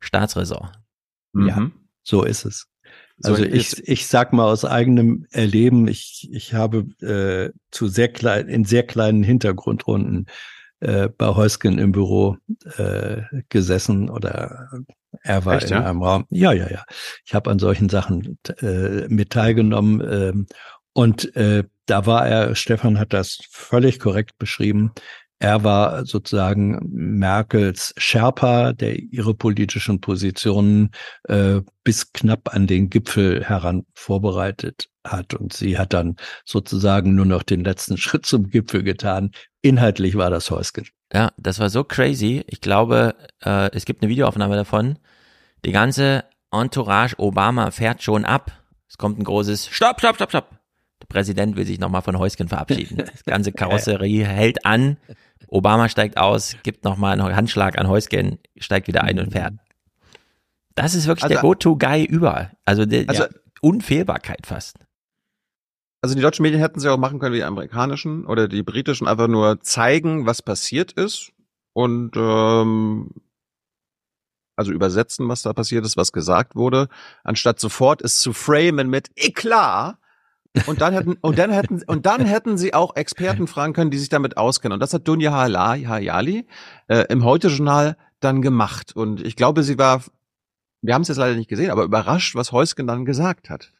Staatsräson. 0.00 0.68
Ja, 1.34 1.60
mhm. 1.60 1.72
so 2.02 2.22
ist 2.22 2.44
es. 2.44 2.68
Also 3.22 3.44
ich, 3.44 3.86
ich 3.86 4.06
sag 4.06 4.32
mal 4.32 4.46
aus 4.46 4.64
eigenem 4.64 5.26
Erleben, 5.30 5.86
ich, 5.86 6.28
ich 6.32 6.54
habe 6.54 6.86
äh, 7.00 7.56
zu 7.70 7.86
sehr 7.86 8.08
klein, 8.08 8.48
in 8.48 8.64
sehr 8.64 8.82
kleinen 8.84 9.22
Hintergrundrunden 9.22 10.26
äh, 10.80 11.08
bei 11.08 11.28
Heusken 11.28 11.78
im 11.78 11.92
Büro 11.92 12.36
äh, 12.76 13.22
gesessen 13.48 14.10
oder 14.10 14.68
er 15.22 15.44
war 15.44 15.56
Echt, 15.56 15.70
in 15.70 15.76
ja? 15.76 15.84
einem 15.84 16.02
Raum. 16.02 16.26
Ja, 16.30 16.52
ja, 16.52 16.68
ja. 16.68 16.84
Ich 17.24 17.34
habe 17.34 17.50
an 17.50 17.58
solchen 17.58 17.88
Sachen 17.88 18.38
äh, 18.60 19.06
mit 19.08 19.30
teilgenommen. 19.30 20.00
Äh, 20.00 20.32
und 20.92 21.36
äh, 21.36 21.64
da 21.86 22.06
war 22.06 22.26
er, 22.26 22.54
Stefan 22.54 22.98
hat 22.98 23.12
das 23.12 23.38
völlig 23.50 24.00
korrekt 24.00 24.38
beschrieben, 24.38 24.92
er 25.42 25.64
war 25.64 26.06
sozusagen 26.06 26.78
Merkels 26.88 27.92
Sherpa, 27.96 28.72
der 28.74 28.96
ihre 29.00 29.34
politischen 29.34 30.00
Positionen 30.00 30.92
äh, 31.24 31.62
bis 31.82 32.12
knapp 32.12 32.54
an 32.54 32.68
den 32.68 32.90
Gipfel 32.90 33.44
heran 33.44 33.84
vorbereitet 33.92 34.88
hat. 35.04 35.34
Und 35.34 35.52
sie 35.52 35.78
hat 35.78 35.94
dann 35.94 36.14
sozusagen 36.44 37.16
nur 37.16 37.24
noch 37.26 37.42
den 37.42 37.64
letzten 37.64 37.96
Schritt 37.98 38.24
zum 38.24 38.50
Gipfel 38.50 38.84
getan. 38.84 39.32
Inhaltlich 39.62 40.14
war 40.14 40.30
das 40.30 40.48
Häuschen. 40.52 40.86
Ja, 41.12 41.32
das 41.36 41.58
war 41.58 41.70
so 41.70 41.82
crazy. 41.82 42.44
Ich 42.46 42.60
glaube, 42.60 43.16
äh, 43.44 43.68
es 43.72 43.84
gibt 43.84 44.02
eine 44.02 44.10
Videoaufnahme 44.10 44.54
davon. 44.54 45.00
Die 45.64 45.72
ganze 45.72 46.22
Entourage 46.52 47.18
Obama 47.18 47.72
fährt 47.72 48.00
schon 48.00 48.24
ab. 48.24 48.52
Es 48.88 48.96
kommt 48.96 49.18
ein 49.18 49.24
großes 49.24 49.66
Stopp, 49.66 49.98
Stopp, 49.98 50.14
Stopp, 50.14 50.30
Stopp. 50.30 50.50
Der 51.02 51.06
Präsident 51.08 51.56
will 51.56 51.66
sich 51.66 51.80
nochmal 51.80 52.02
von 52.02 52.16
Häuschen 52.16 52.46
verabschieden. 52.46 52.98
Das 53.12 53.24
ganze 53.24 53.50
Karosserie 53.50 54.24
hält 54.24 54.64
an. 54.64 54.98
Obama 55.48 55.88
steigt 55.88 56.16
aus, 56.16 56.56
gibt 56.62 56.84
nochmal 56.84 57.18
einen 57.18 57.36
Handschlag 57.36 57.78
an 57.78 57.88
Heusgen, 57.88 58.38
steigt 58.56 58.88
wieder 58.88 59.04
ein 59.04 59.18
und 59.18 59.32
fährt. 59.32 59.54
Das 60.74 60.94
ist 60.94 61.06
wirklich 61.06 61.24
also, 61.24 61.34
der 61.34 61.42
Go-To-Guy 61.42 62.04
überall. 62.04 62.52
Also, 62.64 62.86
der, 62.86 63.08
also 63.08 63.24
Unfehlbarkeit 63.60 64.46
fast. 64.46 64.78
Also 66.02 66.16
die 66.16 66.20
deutschen 66.20 66.42
Medien 66.42 66.60
hätten 66.60 66.80
sie 66.80 66.88
auch 66.88 66.98
machen 66.98 67.20
können 67.20 67.32
wie 67.32 67.38
die 67.38 67.44
amerikanischen 67.44 68.26
oder 68.26 68.48
die 68.48 68.64
britischen, 68.64 69.06
einfach 69.06 69.28
nur 69.28 69.60
zeigen, 69.60 70.26
was 70.26 70.42
passiert 70.42 70.90
ist 70.92 71.30
und 71.74 72.16
ähm, 72.16 73.10
also 74.56 74.72
übersetzen, 74.72 75.28
was 75.28 75.42
da 75.42 75.52
passiert 75.52 75.84
ist, 75.86 75.96
was 75.96 76.12
gesagt 76.12 76.56
wurde, 76.56 76.88
anstatt 77.22 77.60
sofort 77.60 78.02
es 78.02 78.18
zu 78.18 78.32
framen 78.32 78.90
mit 78.90 79.10
Eklat 79.14 79.96
und 80.66 80.80
dann 80.80 80.92
hätten, 80.92 81.16
und 81.20 81.38
dann 81.38 81.50
hätten, 81.50 81.82
und 81.86 82.06
dann 82.06 82.24
hätten 82.24 82.58
sie 82.58 82.74
auch 82.74 82.96
Experten 82.96 83.46
fragen 83.46 83.72
können, 83.72 83.90
die 83.90 83.98
sich 83.98 84.08
damit 84.08 84.36
auskennen. 84.36 84.74
Und 84.74 84.80
das 84.80 84.92
hat 84.92 85.08
Dunja 85.08 85.32
Hayali 85.32 86.46
äh, 86.88 87.04
im 87.08 87.24
Heute-Journal 87.24 87.96
dann 88.20 88.42
gemacht. 88.42 88.94
Und 88.94 89.24
ich 89.24 89.36
glaube, 89.36 89.62
sie 89.62 89.78
war, 89.78 90.02
wir 90.82 90.94
haben 90.94 91.02
es 91.02 91.08
jetzt 91.08 91.16
leider 91.16 91.36
nicht 91.36 91.48
gesehen, 91.48 91.70
aber 91.70 91.84
überrascht, 91.84 92.34
was 92.34 92.52
Heusgen 92.52 92.86
dann 92.86 93.04
gesagt 93.04 93.50
hat. 93.50 93.72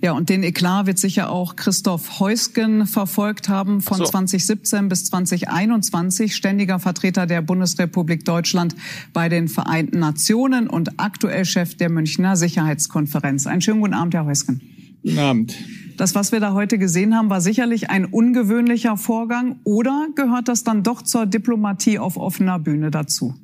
Ja, 0.00 0.12
und 0.12 0.28
den 0.28 0.44
Eklat 0.44 0.86
wird 0.86 0.98
sicher 0.98 1.28
auch 1.30 1.56
Christoph 1.56 2.20
Heusgen 2.20 2.86
verfolgt 2.86 3.48
haben 3.48 3.80
von 3.80 3.98
so. 3.98 4.04
2017 4.04 4.88
bis 4.88 5.06
2021, 5.06 6.36
ständiger 6.36 6.78
Vertreter 6.78 7.26
der 7.26 7.42
Bundesrepublik 7.42 8.24
Deutschland 8.24 8.76
bei 9.12 9.28
den 9.28 9.48
Vereinten 9.48 9.98
Nationen 9.98 10.68
und 10.68 11.00
aktuell 11.00 11.44
Chef 11.44 11.76
der 11.76 11.90
Münchner 11.90 12.36
Sicherheitskonferenz. 12.36 13.48
Einen 13.48 13.60
schönen 13.60 13.80
guten 13.80 13.94
Abend, 13.94 14.14
Herr 14.14 14.24
Heusgen. 14.24 14.71
Guten 15.02 15.18
Abend. 15.18 15.56
Das, 15.96 16.14
was 16.14 16.32
wir 16.32 16.40
da 16.40 16.54
heute 16.54 16.78
gesehen 16.78 17.14
haben, 17.14 17.28
war 17.28 17.40
sicherlich 17.40 17.90
ein 17.90 18.06
ungewöhnlicher 18.06 18.96
Vorgang 18.96 19.60
oder 19.64 20.08
gehört 20.14 20.48
das 20.48 20.64
dann 20.64 20.82
doch 20.82 21.02
zur 21.02 21.26
Diplomatie 21.26 21.98
auf 21.98 22.16
offener 22.16 22.58
Bühne 22.58 22.90
dazu? 22.90 23.34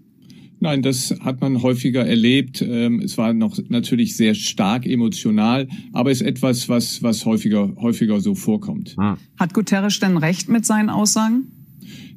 Nein, 0.61 0.83
das 0.83 1.15
hat 1.21 1.41
man 1.41 1.63
häufiger 1.63 2.05
erlebt. 2.05 2.63
Ähm, 2.63 3.01
es 3.01 3.17
war 3.17 3.33
noch 3.33 3.59
natürlich 3.69 4.17
sehr 4.17 4.35
stark 4.35 4.87
emotional, 4.87 5.69
aber 5.93 6.11
ist 6.11 6.23
etwas, 6.23 6.69
was, 6.69 7.03
was 7.03 7.25
häufiger, 7.27 7.75
häufiger 7.77 8.21
so 8.21 8.35
vorkommt. 8.35 8.97
Hat 9.39 9.55
Guterres 9.55 10.01
denn 10.01 10.17
recht 10.17 10.49
mit 10.49 10.67
seinen 10.67 10.91
Aussagen? 10.91 11.58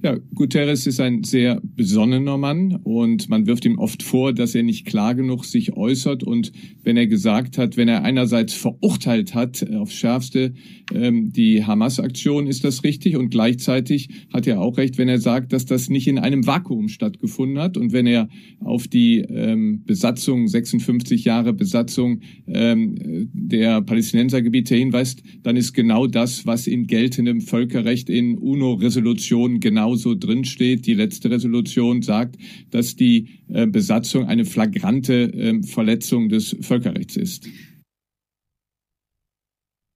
Ja, 0.04 0.18
Guterres 0.34 0.88
ist 0.88 1.00
ein 1.00 1.24
sehr 1.24 1.62
besonnener 1.64 2.36
Mann 2.36 2.80
und 2.84 3.30
man 3.30 3.46
wirft 3.46 3.66
ihm 3.66 3.78
oft 3.78 4.02
vor, 4.02 4.34
dass 4.34 4.56
er 4.56 4.64
nicht 4.64 4.88
klar 4.88 5.14
genug 5.14 5.46
sich 5.46 5.74
äußert 5.74 6.24
und 6.24 6.52
wenn 6.82 6.98
er 6.98 7.06
gesagt 7.06 7.60
hat, 7.60 7.78
wenn 7.78 7.88
er 7.88 8.04
einerseits 8.04 8.56
verurteilt 8.56 9.36
hat 9.36 9.62
äh, 9.62 9.76
aufs 9.76 9.94
Schärfste 9.94 10.56
ähm, 10.92 11.32
die 11.32 11.64
Hamas-Aktion, 11.64 12.48
ist 12.48 12.64
das 12.64 12.84
richtig? 12.84 13.16
Und 13.16 13.30
gleichzeitig 13.30 14.10
hat 14.34 14.48
er 14.48 14.60
auch 14.60 14.78
recht, 14.78 14.98
wenn 14.98 15.08
er 15.08 15.20
sagt, 15.20 15.54
dass 15.54 15.66
das 15.66 15.88
nicht 15.88 16.08
in 16.08 16.18
einem 16.18 16.48
Vakuum 16.48 16.88
stattgefunden 16.88 17.60
hat 17.60 17.78
und 17.78 17.94
wenn 17.94 18.08
er 18.08 18.28
auf 18.60 18.88
die 18.88 19.20
ähm, 19.20 19.84
Besatzung, 19.86 20.48
56 20.48 21.26
Jahre 21.26 21.54
Besatzung 21.54 22.22
ähm, 22.48 23.30
der 23.34 23.84
Palästinensergebiete 23.84 24.74
hinweist, 24.76 25.22
dann 25.44 25.58
ist 25.58 25.74
genau 25.74 26.08
das, 26.08 26.48
was 26.48 26.66
in 26.66 26.88
geltendem 26.88 27.40
Völkerrecht 27.42 28.10
in 28.10 28.40
UNO-Resolutionen 28.40 29.60
genauso 29.92 30.16
drinsteht. 30.16 30.86
Die 30.86 30.94
letzte 30.94 31.30
Resolution 31.30 32.02
sagt, 32.02 32.38
dass 32.72 32.96
die 32.96 33.44
äh, 33.50 33.68
Besatzung 33.68 34.28
eine 34.28 34.46
flagrante 34.46 35.24
äh, 35.24 35.64
Verletzung 35.64 36.30
des 36.30 36.56
Völkerrechts 36.62 37.18
ist. 37.18 37.48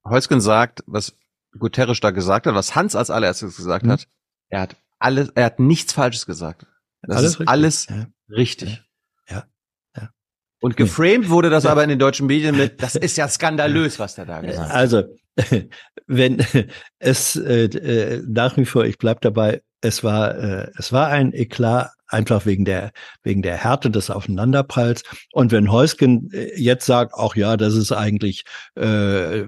Heusgen 0.07 0.41
sagt, 0.41 0.83
was 0.85 1.17
Guterres 1.57 1.99
da 1.99 2.11
gesagt 2.11 2.45
hat, 2.45 2.53
was 2.53 2.75
Hans 2.75 2.95
als 2.95 3.09
allererstes 3.09 3.55
gesagt 3.55 3.85
mhm. 3.85 3.91
hat, 3.91 4.07
er 4.49 4.61
hat 4.61 4.75
alles, 4.99 5.29
er 5.29 5.45
hat 5.45 5.59
nichts 5.59 5.93
Falsches 5.93 6.25
gesagt. 6.25 6.67
Das 7.01 7.17
alles 7.17 7.31
ist 7.31 7.39
richtig. 7.39 7.49
alles 7.49 7.87
ja. 7.87 8.07
richtig. 8.29 8.83
Und 10.65 10.77
geframed 10.77 11.29
wurde 11.29 11.51
das 11.51 11.67
aber 11.67 11.83
in 11.83 11.89
den 11.89 11.99
deutschen 11.99 12.25
Medien 12.25 12.57
mit, 12.57 12.81
das 12.81 12.95
ist 12.95 13.17
ja 13.17 13.27
skandalös, 13.27 13.99
was 13.99 14.15
der 14.15 14.25
da 14.25 14.41
gesagt 14.41 14.67
hat. 14.67 14.75
Also, 14.75 15.03
wenn 16.07 16.43
es 16.97 17.35
äh, 17.35 17.65
äh, 17.65 18.23
nach 18.27 18.57
wie 18.57 18.65
vor, 18.65 18.83
ich 18.83 18.97
bleib 18.97 19.21
dabei, 19.21 19.61
es 19.81 20.03
war, 20.03 20.35
äh, 20.35 20.71
es 20.75 20.91
war 20.91 21.09
ein 21.09 21.33
Eklat 21.33 21.91
einfach 22.07 22.47
wegen 22.47 22.65
der, 22.65 22.93
wegen 23.21 23.43
der 23.43 23.57
Härte 23.57 23.91
des 23.91 24.09
Aufeinanderpralls. 24.09 25.03
Und 25.33 25.51
wenn 25.51 25.71
Heusgen 25.71 26.31
äh, 26.33 26.59
jetzt 26.59 26.87
sagt, 26.87 27.13
auch 27.13 27.35
ja, 27.35 27.57
das 27.57 27.75
ist 27.75 27.91
eigentlich 27.91 28.43
äh, 28.73 29.43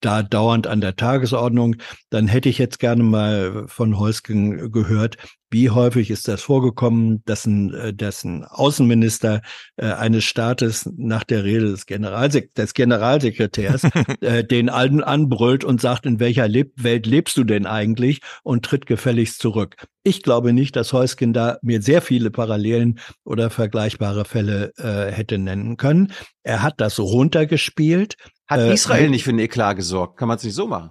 da 0.00 0.24
dauernd 0.24 0.66
an 0.66 0.80
der 0.80 0.96
Tagesordnung, 0.96 1.76
dann 2.10 2.26
hätte 2.26 2.48
ich 2.48 2.58
jetzt 2.58 2.80
gerne 2.80 3.04
mal 3.04 3.64
von 3.68 3.96
Heusgen 3.96 4.72
gehört, 4.72 5.18
wie 5.50 5.70
häufig 5.70 6.10
ist 6.10 6.28
das 6.28 6.42
vorgekommen, 6.42 7.22
dass 7.24 7.46
ein, 7.46 7.72
äh, 7.74 7.94
dass 7.94 8.24
ein 8.24 8.44
Außenminister 8.44 9.42
äh, 9.76 9.86
eines 9.86 10.24
Staates 10.24 10.88
nach 10.96 11.24
der 11.24 11.44
Rede 11.44 11.70
des, 11.70 11.86
Generalsek 11.86 12.54
des 12.54 12.74
Generalsekretärs 12.74 13.84
äh, 14.20 14.44
den 14.44 14.68
alten 14.68 15.02
anbrüllt 15.02 15.64
und 15.64 15.80
sagt, 15.80 16.06
in 16.06 16.20
welcher 16.20 16.48
Leb 16.48 16.72
Welt 16.76 17.06
lebst 17.06 17.36
du 17.36 17.44
denn 17.44 17.66
eigentlich 17.66 18.20
und 18.42 18.64
tritt 18.64 18.86
gefälligst 18.86 19.40
zurück. 19.40 19.76
Ich 20.02 20.22
glaube 20.22 20.52
nicht, 20.52 20.76
dass 20.76 20.92
Heusken 20.92 21.32
da 21.32 21.58
mir 21.62 21.82
sehr 21.82 22.02
viele 22.02 22.30
Parallelen 22.30 22.98
oder 23.24 23.50
vergleichbare 23.50 24.24
Fälle 24.24 24.72
äh, 24.76 25.12
hätte 25.12 25.38
nennen 25.38 25.76
können. 25.76 26.12
Er 26.42 26.62
hat 26.62 26.80
das 26.80 26.98
runtergespielt. 26.98 28.16
Hat 28.46 28.60
äh, 28.60 28.72
Israel 28.72 29.10
nicht 29.10 29.24
für 29.24 29.30
einen 29.30 29.40
Eklat 29.40 29.76
gesorgt? 29.76 30.18
Kann 30.18 30.28
man 30.28 30.36
es 30.36 30.44
nicht 30.44 30.54
so 30.54 30.66
machen? 30.66 30.90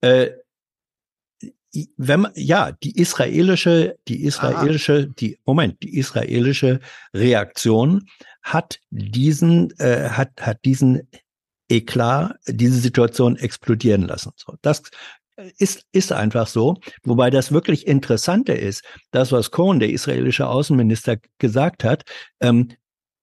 Äh, 0.00 0.30
wenn 1.96 2.20
man, 2.20 2.32
ja, 2.34 2.72
die 2.72 2.98
israelische, 2.98 3.96
die 4.08 4.24
israelische, 4.24 5.06
Aha. 5.06 5.14
die, 5.18 5.38
Moment, 5.44 5.82
die 5.82 5.96
israelische 5.98 6.80
Reaktion 7.14 8.08
hat 8.42 8.80
diesen, 8.90 9.70
äh, 9.78 10.08
hat, 10.10 10.30
hat 10.40 10.64
diesen 10.64 11.08
Eklat, 11.68 12.34
diese 12.46 12.80
Situation 12.80 13.36
explodieren 13.36 14.02
lassen. 14.02 14.32
So, 14.36 14.56
das 14.62 14.82
ist, 15.58 15.84
ist 15.92 16.12
einfach 16.12 16.46
so. 16.46 16.76
Wobei 17.04 17.30
das 17.30 17.52
wirklich 17.52 17.86
Interessante 17.86 18.52
ist, 18.52 18.82
das, 19.10 19.32
was 19.32 19.50
Cohen, 19.50 19.80
der 19.80 19.90
israelische 19.90 20.48
Außenminister, 20.48 21.18
gesagt 21.38 21.84
hat, 21.84 22.04
ähm, 22.40 22.68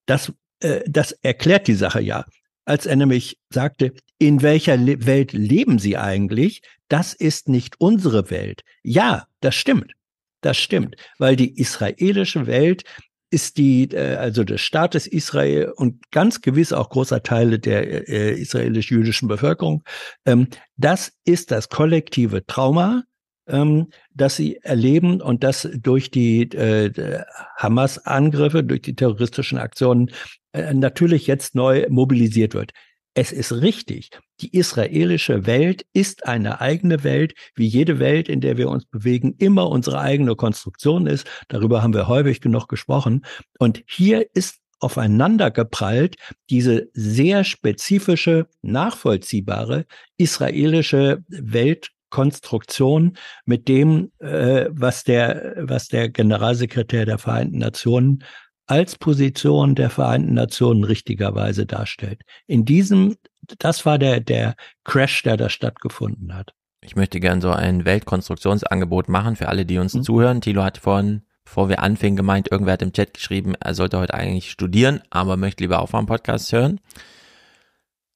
das, 0.06 0.32
äh, 0.61 0.82
das 0.88 1.11
erklärt 1.11 1.68
die 1.68 1.76
Sache 1.76 2.02
ja. 2.02 2.26
Als 2.65 2.86
er 2.86 2.95
nämlich 2.95 3.40
sagte, 3.49 3.94
in 4.19 4.41
welcher 4.41 4.77
Le 4.77 5.06
Welt 5.06 5.34
leben 5.34 5.80
Sie 5.80 5.98
eigentlich? 5.98 6.61
Das 6.89 7.14
ist 7.14 7.49
nicht 7.49 7.80
unsere 7.80 8.30
Welt. 8.30 8.64
Ja, 8.84 9.27
das 9.41 9.56
stimmt. 9.56 9.94
Das 10.41 10.57
stimmt, 10.57 10.95
weil 11.18 11.35
die 11.35 11.60
israelische 11.60 12.45
Welt 12.45 12.84
ist 13.30 13.57
die, 13.57 13.89
äh, 13.91 14.15
also 14.15 14.44
des 14.44 14.61
Staates 14.61 15.07
Israel 15.07 15.73
und 15.76 16.11
ganz 16.11 16.41
gewiss 16.41 16.72
auch 16.72 16.89
großer 16.89 17.23
Teile 17.23 17.60
der 17.60 18.07
äh, 18.07 18.39
israelisch-jüdischen 18.39 19.27
Bevölkerung, 19.27 19.84
ähm, 20.26 20.48
das 20.77 21.14
ist 21.26 21.52
das 21.52 21.69
kollektive 21.69 22.45
Trauma, 22.45 23.03
ähm, 23.48 23.88
das 24.14 24.35
sie 24.35 24.57
erleben 24.57 25.22
und 25.22 25.44
das 25.44 25.68
durch 25.73 26.11
die 26.11 26.44
äh, 26.53 27.23
Hamas-Angriffe, 27.57 28.64
durch 28.64 28.84
die 28.84 28.95
terroristischen 28.95 29.57
Aktionen 29.57 30.11
äh, 30.53 30.73
natürlich 30.73 31.27
jetzt 31.27 31.56
neu 31.56 31.85
mobilisiert 31.89 32.53
wird. 32.53 32.72
Es 33.18 33.31
ist 33.31 33.52
richtig. 33.52 34.11
Die 34.41 34.56
israelische 34.56 35.48
Welt 35.48 35.88
ist 35.91 36.27
eine 36.27 36.61
eigene 36.61 37.03
Welt, 37.03 37.34
wie 37.56 37.65
jede 37.65 37.98
Welt, 37.98 38.30
in 38.30 38.41
der 38.41 38.57
wir 38.57 38.69
uns 38.69 38.85
bewegen, 38.85 39.34
immer 39.39 39.69
unsere 39.69 39.99
eigene 39.99 40.35
Konstruktion 40.35 41.07
ist. 41.07 41.26
Darüber 41.48 41.81
haben 41.81 41.95
wir 41.95 42.07
häufig 42.07 42.41
genug 42.41 42.68
gesprochen. 42.68 43.26
Und 43.57 43.84
hier 43.88 44.27
ist 44.35 44.60
aufeinander 44.80 45.49
geprallt 45.49 46.18
diese 46.52 46.91
sehr 46.94 47.44
spezifische, 47.44 48.45
nachvollziehbare 48.61 49.88
israelische 50.18 51.23
Weltkonstruktion 51.27 53.18
mit 53.45 53.68
dem, 53.68 54.11
äh, 54.19 54.68
was 54.69 55.03
der, 55.03 55.56
was 55.57 55.88
der 55.88 56.10
Generalsekretär 56.10 57.07
der 57.07 57.18
Vereinten 57.18 57.57
Nationen 57.57 58.23
als 58.68 58.98
Position 58.98 59.76
der 59.76 59.89
Vereinten 59.89 60.34
Nationen 60.34 60.84
richtigerweise 60.84 61.65
darstellt. 61.65 62.22
In 62.45 62.65
diesem, 62.65 63.15
das 63.60 63.85
war 63.85 63.98
der, 63.98 64.19
der 64.19 64.56
Crash, 64.84 65.23
der 65.23 65.38
da 65.38 65.49
stattgefunden 65.49 66.35
hat. 66.35 66.53
Ich 66.81 66.95
möchte 66.95 67.19
gern 67.19 67.41
so 67.41 67.49
ein 67.52 67.85
Weltkonstruktionsangebot 67.85 69.10
machen 69.10 69.35
für 69.35 69.49
alle, 69.49 69.65
die 69.65 69.80
uns 69.80 69.94
mhm. 69.94 70.03
zuhören. 70.03 70.41
Thilo 70.41 70.64
hat 70.64 70.77
vorhin, 70.77 71.23
bevor 71.44 71.69
wir 71.69 71.81
anfingen, 71.81 72.18
gemeint, 72.18 72.52
irgendwer 72.52 72.73
hat 72.73 72.81
im 72.81 72.94
Chat 72.94 73.14
geschrieben, 73.14 73.56
er 73.56 73.73
sollte 73.73 73.98
heute 73.99 74.14
eigentlich 74.14 74.52
studieren, 74.52 75.02
aber 75.10 75.38
möchte 75.38 75.64
lieber 75.64 75.81
auch 75.81 75.94
am 75.94 76.06
Podcast 76.06 76.52
hören. 76.52 76.80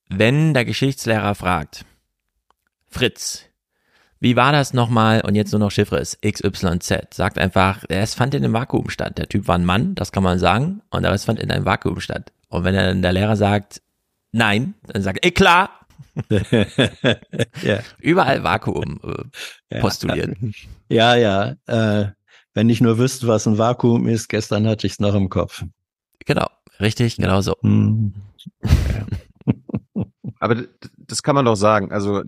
Wenn 0.10 0.54
der 0.54 0.66
Geschichtslehrer 0.66 1.34
fragt, 1.36 1.86
Fritz, 2.88 3.46
wie 4.22 4.36
war 4.36 4.52
das 4.52 4.74
nochmal? 4.74 5.22
Und 5.22 5.34
jetzt 5.34 5.52
nur 5.52 5.60
noch 5.60 5.72
Chiffre 5.72 5.98
ist 5.98 6.22
XYZ. 6.22 7.08
Sagt 7.12 7.40
einfach, 7.40 7.84
es 7.90 8.14
fand 8.14 8.36
in 8.36 8.44
einem 8.44 8.54
Vakuum 8.54 8.90
statt. 8.92 9.18
Der 9.18 9.28
Typ 9.28 9.48
war 9.48 9.58
ein 9.58 9.66
Mann, 9.66 9.96
das 9.96 10.12
kann 10.12 10.22
man 10.22 10.38
sagen. 10.38 10.84
Und 10.92 11.02
der 11.02 11.12
Rest 11.12 11.26
fand 11.26 11.40
in 11.40 11.50
einem 11.50 11.66
Vakuum 11.66 12.00
statt. 12.00 12.32
Und 12.48 12.64
wenn 12.64 12.76
dann 12.76 13.02
der 13.02 13.14
Lehrer 13.14 13.36
sagt, 13.36 13.82
nein, 14.32 14.76
dann 14.86 15.02
sagt, 15.02 15.26
eh 15.26 15.32
klar. 15.32 15.72
ja. 16.30 17.80
Überall 17.98 18.44
Vakuum 18.44 19.00
äh, 19.70 19.80
postulieren. 19.80 20.54
Ja, 20.88 21.16
ja. 21.16 21.56
Äh, 21.66 22.12
wenn 22.54 22.70
ich 22.70 22.80
nur 22.80 23.00
wüsste, 23.00 23.28
was 23.28 23.48
ein 23.48 23.58
Vakuum 23.58 24.08
ist, 24.08 24.28
gestern 24.28 24.68
hatte 24.68 24.86
ich 24.86 24.94
es 24.94 25.00
noch 25.00 25.16
im 25.16 25.30
Kopf. 25.30 25.64
Genau, 26.26 26.48
richtig, 26.80 27.16
genau 27.16 27.42
so. 27.42 27.56
Hm. 27.62 28.14
Aber 30.40 30.64
das 30.98 31.24
kann 31.24 31.34
man 31.34 31.46
doch 31.46 31.56
sagen. 31.56 31.92
Also 31.92 32.24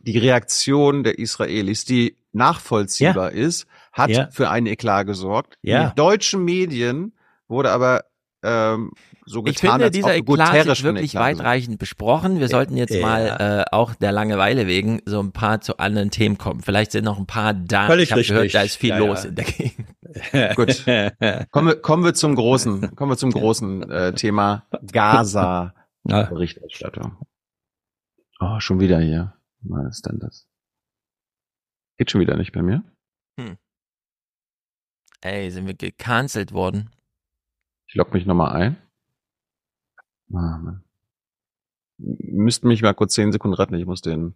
die 0.00 0.18
Reaktion 0.18 1.04
der 1.04 1.18
Israelis, 1.18 1.84
die 1.84 2.16
nachvollziehbar 2.32 3.34
ja. 3.34 3.42
ist, 3.46 3.66
hat 3.92 4.10
ja. 4.10 4.28
für 4.30 4.50
einen 4.50 4.66
Eklat 4.66 5.06
gesorgt. 5.06 5.56
Ja. 5.62 5.88
In 5.88 5.94
deutschen 5.94 6.44
Medien 6.44 7.12
wurde 7.48 7.70
aber 7.70 8.04
ähm, 8.42 8.92
so 9.24 9.42
getan, 9.42 9.54
ich 9.54 9.58
finde, 9.60 9.90
dieser 9.90 10.14
Eklat 10.14 10.66
ist 10.66 10.82
wirklich 10.84 11.14
Eklat 11.14 11.38
weitreichend 11.38 11.78
besprochen. 11.78 12.38
Wir 12.38 12.48
sollten 12.48 12.76
jetzt 12.76 12.94
ja. 12.94 13.00
mal 13.00 13.64
äh, 13.70 13.74
auch 13.74 13.94
der 13.94 14.12
Langeweile 14.12 14.66
wegen 14.66 15.00
so 15.04 15.20
ein 15.20 15.32
paar 15.32 15.60
zu 15.60 15.78
anderen 15.78 16.10
Themen 16.10 16.38
kommen. 16.38 16.60
Vielleicht 16.60 16.92
sind 16.92 17.04
noch 17.04 17.18
ein 17.18 17.26
paar 17.26 17.54
da. 17.54 17.86
Völlig 17.86 18.04
ich 18.04 18.12
habe 18.12 18.22
gehört, 18.22 18.54
da 18.54 18.62
ist 18.62 18.76
viel 18.76 18.90
ja, 18.90 18.98
los 18.98 19.24
ja. 19.24 19.30
in 19.30 19.34
der 19.34 19.44
Gegend. 19.44 19.86
Gut. 20.56 20.84
kommen, 21.50 21.68
wir, 21.68 21.76
kommen 21.76 22.04
wir 22.04 22.14
zum 22.14 22.36
großen, 22.36 22.94
kommen 22.94 23.10
wir 23.10 23.16
zum 23.16 23.32
großen 23.32 23.90
äh, 23.90 24.12
Thema 24.12 24.64
Gaza 24.92 25.74
Berichterstattung. 26.04 27.16
Oh, 28.38 28.60
schon 28.60 28.80
wieder 28.80 29.00
hier. 29.00 29.35
Was 29.68 29.96
ist 29.96 30.06
denn 30.06 30.18
das? 30.18 30.46
Geht 31.98 32.10
schon 32.10 32.20
wieder 32.20 32.36
nicht 32.36 32.52
bei 32.52 32.62
mir? 32.62 32.84
Hm. 33.38 33.56
Ey, 35.22 35.50
sind 35.50 35.66
wir 35.66 35.74
gecancelt 35.74 36.52
worden? 36.52 36.90
Ich 37.88 37.94
logge 37.94 38.12
mich 38.12 38.26
nochmal 38.26 38.52
ein. 38.52 38.76
Ah, 40.32 40.58
Mann. 40.58 40.84
Müssten 41.98 42.68
mich 42.68 42.82
mal 42.82 42.94
kurz 42.94 43.14
zehn 43.14 43.32
Sekunden 43.32 43.54
retten. 43.54 43.74
Ich 43.74 43.86
muss 43.86 44.02
den 44.02 44.34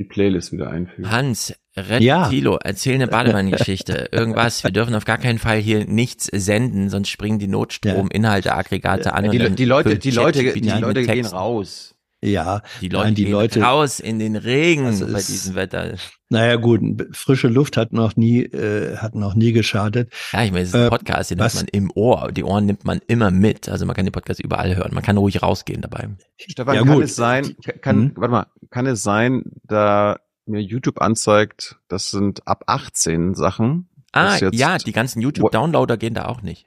die 0.00 0.04
Playlist 0.04 0.50
wieder 0.50 0.70
einfügen. 0.70 1.10
Hans, 1.10 1.54
rett 1.76 2.00
ja. 2.02 2.28
Tilo, 2.28 2.58
erzähl 2.62 2.94
eine 2.94 3.06
Bademann-Geschichte. 3.08 4.08
Irgendwas. 4.10 4.64
Wir 4.64 4.70
dürfen 4.70 4.94
auf 4.94 5.04
gar 5.04 5.18
keinen 5.18 5.38
Fall 5.38 5.58
hier 5.58 5.84
nichts 5.84 6.24
senden, 6.24 6.88
sonst 6.88 7.10
springen 7.10 7.38
die 7.38 7.48
Notstrominhalte, 7.48 8.54
Aggregate 8.54 9.12
an. 9.12 9.30
Die, 9.30 9.38
die 9.38 9.64
Leute, 9.66 9.98
die 9.98 10.10
Leute, 10.10 10.52
die 10.54 10.70
Leute 10.70 11.02
gehen 11.04 11.26
raus. 11.26 11.94
Ja, 12.22 12.62
die 12.82 12.90
Leute, 12.90 13.04
nein, 13.06 13.14
die 13.14 13.24
Leute 13.24 13.62
raus 13.62 13.98
in 13.98 14.18
den 14.18 14.36
Regen 14.36 14.84
also 14.84 15.06
bei 15.06 15.22
diesem 15.22 15.54
Wetter. 15.54 15.94
Naja 16.28 16.56
gut, 16.56 16.80
frische 17.12 17.48
Luft 17.48 17.78
hat 17.78 17.92
noch 17.92 18.14
nie 18.14 18.42
äh, 18.42 18.98
hat 18.98 19.14
noch 19.14 19.34
nie 19.34 19.52
geschadet. 19.52 20.12
Ja, 20.32 20.44
ich 20.44 20.52
meine, 20.52 20.64
es 20.64 20.68
ist 20.68 20.74
ein 20.74 20.86
äh, 20.86 20.90
Podcast, 20.90 21.30
den 21.30 21.38
was? 21.38 21.54
hat 21.54 21.62
man 21.62 21.68
im 21.72 21.90
Ohr. 21.94 22.30
Die 22.30 22.44
Ohren 22.44 22.66
nimmt 22.66 22.84
man 22.84 23.00
immer 23.06 23.30
mit. 23.30 23.70
Also 23.70 23.86
man 23.86 23.96
kann 23.96 24.04
den 24.04 24.12
Podcast 24.12 24.38
überall 24.38 24.76
hören. 24.76 24.92
Man 24.92 25.02
kann 25.02 25.16
ruhig 25.16 25.42
rausgehen 25.42 25.80
dabei. 25.80 26.10
Stefan, 26.36 26.74
ja, 26.74 26.82
kann 26.82 26.94
gut. 26.94 27.04
es 27.04 27.16
sein? 27.16 27.56
Kann, 27.80 27.98
mhm. 27.98 28.12
warte 28.16 28.30
mal, 28.30 28.46
kann 28.68 28.86
es 28.86 29.02
sein, 29.02 29.44
da 29.64 30.18
mir 30.44 30.60
YouTube 30.60 31.00
anzeigt, 31.00 31.76
das 31.88 32.10
sind 32.10 32.46
ab 32.46 32.64
18 32.66 33.34
Sachen? 33.34 33.88
Ah, 34.12 34.36
ja, 34.52 34.76
die 34.76 34.92
ganzen 34.92 35.22
YouTube-Downloader 35.22 35.96
gehen 35.96 36.14
da 36.14 36.26
auch 36.26 36.42
nicht. 36.42 36.66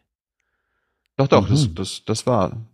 Doch, 1.18 1.28
doch, 1.28 1.48
mhm. 1.48 1.52
das, 1.52 1.74
das, 1.76 2.06
das 2.06 2.26
war. 2.26 2.66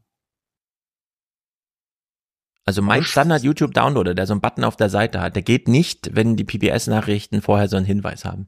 Also 2.69 2.83
mein 2.83 3.03
Standard 3.03 3.41
YouTube 3.41 3.73
Downloader, 3.73 4.13
der 4.13 4.27
so 4.27 4.33
einen 4.33 4.41
Button 4.41 4.63
auf 4.63 4.75
der 4.75 4.91
Seite 4.91 5.21
hat, 5.21 5.35
der 5.35 5.41
geht 5.41 5.67
nicht, 5.67 6.11
wenn 6.13 6.35
die 6.35 6.43
PBS 6.43 6.85
Nachrichten 6.85 7.41
vorher 7.41 7.67
so 7.67 7.77
einen 7.77 7.85
Hinweis 7.87 8.25
haben. 8.25 8.45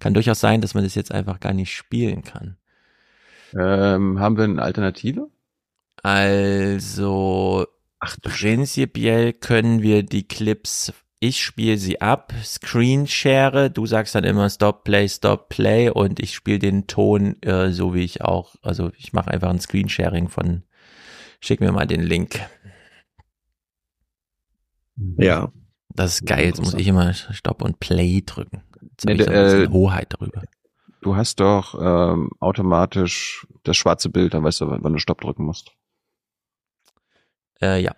Kann 0.00 0.12
durchaus 0.12 0.38
sein, 0.38 0.60
dass 0.60 0.74
man 0.74 0.84
das 0.84 0.94
jetzt 0.94 1.10
einfach 1.10 1.40
gar 1.40 1.54
nicht 1.54 1.74
spielen 1.74 2.22
kann. 2.24 2.58
Ähm, 3.58 4.20
haben 4.20 4.36
wir 4.36 4.44
eine 4.44 4.60
Alternative? 4.60 5.30
Also 6.02 7.64
Ach, 8.00 8.18
prinzipiell 8.20 9.32
können 9.32 9.80
wir 9.80 10.02
die 10.02 10.28
Clips, 10.28 10.92
ich 11.18 11.42
spiele 11.42 11.78
sie 11.78 12.02
ab, 12.02 12.34
Screenshare, 12.44 13.70
du 13.70 13.86
sagst 13.86 14.14
dann 14.14 14.24
immer 14.24 14.50
Stop 14.50 14.84
Play, 14.84 15.08
Stop 15.08 15.48
Play 15.48 15.88
und 15.88 16.20
ich 16.20 16.34
spiele 16.34 16.58
den 16.58 16.86
Ton 16.86 17.40
äh, 17.40 17.70
so 17.70 17.94
wie 17.94 18.04
ich 18.04 18.20
auch, 18.20 18.56
also 18.60 18.92
ich 18.98 19.14
mache 19.14 19.30
einfach 19.30 19.48
ein 19.48 19.58
Screensharing 19.58 20.28
von, 20.28 20.64
schick 21.40 21.60
mir 21.60 21.72
mal 21.72 21.86
den 21.86 22.02
Link. 22.02 22.40
Ja. 25.18 25.52
Das 25.94 26.14
ist 26.14 26.26
geil. 26.26 26.46
Jetzt 26.46 26.60
muss 26.60 26.74
ich 26.74 26.86
immer 26.86 27.14
Stopp 27.14 27.62
und 27.62 27.78
Play 27.78 28.22
drücken. 28.24 28.62
Jetzt 28.82 29.04
nee, 29.06 29.14
äh, 29.14 29.68
Hoheit 29.68 30.12
darüber. 30.12 30.42
Du 31.00 31.16
hast 31.16 31.40
doch 31.40 31.74
ähm, 31.80 32.30
automatisch 32.40 33.46
das 33.62 33.76
schwarze 33.76 34.08
Bild, 34.08 34.34
dann 34.34 34.42
weißt 34.42 34.62
du, 34.62 34.66
wann 34.68 34.92
du 34.92 34.98
Stopp 34.98 35.20
drücken 35.20 35.44
musst. 35.44 35.72
Äh, 37.60 37.82
ja. 37.82 37.94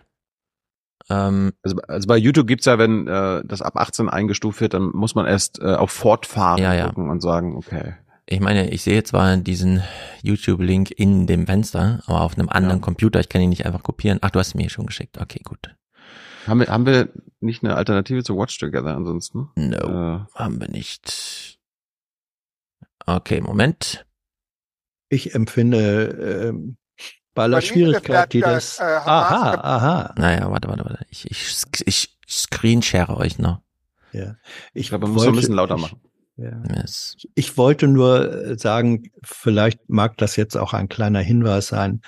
Ähm, 1.09 1.53
also, 1.63 1.77
also 1.87 2.07
bei 2.07 2.17
YouTube 2.17 2.47
gibt's 2.47 2.65
ja, 2.65 2.77
wenn 2.77 3.07
äh, 3.07 3.41
das 3.45 3.61
ab 3.61 3.77
18 3.77 4.09
eingestuft 4.09 4.59
wird, 4.61 4.73
dann 4.73 4.91
muss 4.93 5.15
man 5.15 5.25
erst 5.25 5.59
äh, 5.61 5.73
auf 5.73 5.91
Fortfahren 5.91 6.61
ja, 6.61 6.73
ja. 6.73 6.87
drücken 6.87 7.09
und 7.09 7.21
sagen, 7.21 7.55
okay. 7.55 7.95
Ich 8.25 8.41
meine, 8.41 8.71
ich 8.71 8.81
sehe 8.81 9.03
zwar 9.03 9.37
diesen 9.37 9.81
YouTube-Link 10.21 10.91
in 10.91 11.27
dem 11.27 11.47
Fenster, 11.47 12.01
aber 12.07 12.21
auf 12.21 12.37
einem 12.37 12.49
anderen 12.49 12.79
ja. 12.79 12.83
Computer, 12.83 13.21
ich 13.21 13.29
kann 13.29 13.41
ihn 13.41 13.49
nicht 13.49 13.65
einfach 13.65 13.83
kopieren. 13.83 14.19
Ach, 14.21 14.31
du 14.31 14.39
hast 14.39 14.53
mir 14.53 14.69
schon 14.69 14.85
geschickt. 14.85 15.17
Okay, 15.17 15.39
gut. 15.45 15.73
Haben 16.47 16.59
wir, 16.61 16.67
haben 16.67 16.85
wir 16.85 17.09
nicht 17.39 17.63
eine 17.63 17.75
Alternative 17.75 18.23
zu 18.23 18.37
Watch 18.37 18.57
Together 18.57 18.95
ansonsten? 18.95 19.49
No, 19.55 19.75
äh. 19.75 20.19
haben 20.33 20.61
wir 20.61 20.69
nicht. 20.69 21.59
Okay, 23.05 23.41
Moment. 23.41 24.05
Ich 25.09 25.35
empfinde 25.35 26.49
ähm, 26.49 26.77
bei 27.33 27.43
aller 27.43 27.61
Schwierigkeit, 27.61 28.33
die 28.33 28.41
das. 28.41 28.79
Äh, 28.79 28.83
aha, 28.83 29.53
aha. 29.55 30.13
Naja, 30.17 30.49
warte, 30.51 30.67
warte, 30.67 30.85
warte. 30.85 31.05
Ich, 31.09 31.29
ich, 31.29 31.63
ich 31.85 32.17
screenshare 32.27 33.15
euch 33.17 33.39
noch. 33.39 33.61
Ja. 34.11 34.35
Ich, 34.73 34.89
glaube, 34.89 35.05
man 35.05 35.13
muss 35.13 35.23
wollte, 35.23 35.37
ein 35.37 35.39
bisschen 35.39 35.55
lauter 35.55 35.77
machen. 35.77 36.01
Ja. 36.37 36.61
Ich 37.35 37.57
wollte 37.57 37.87
nur 37.87 38.31
äh, 38.31 38.57
sagen, 38.57 39.11
vielleicht 39.23 39.89
mag 39.89 40.17
das 40.17 40.35
jetzt 40.35 40.55
auch 40.55 40.73
ein 40.73 40.89
kleiner 40.89 41.19
Hinweis 41.19 41.67
sein 41.67 42.01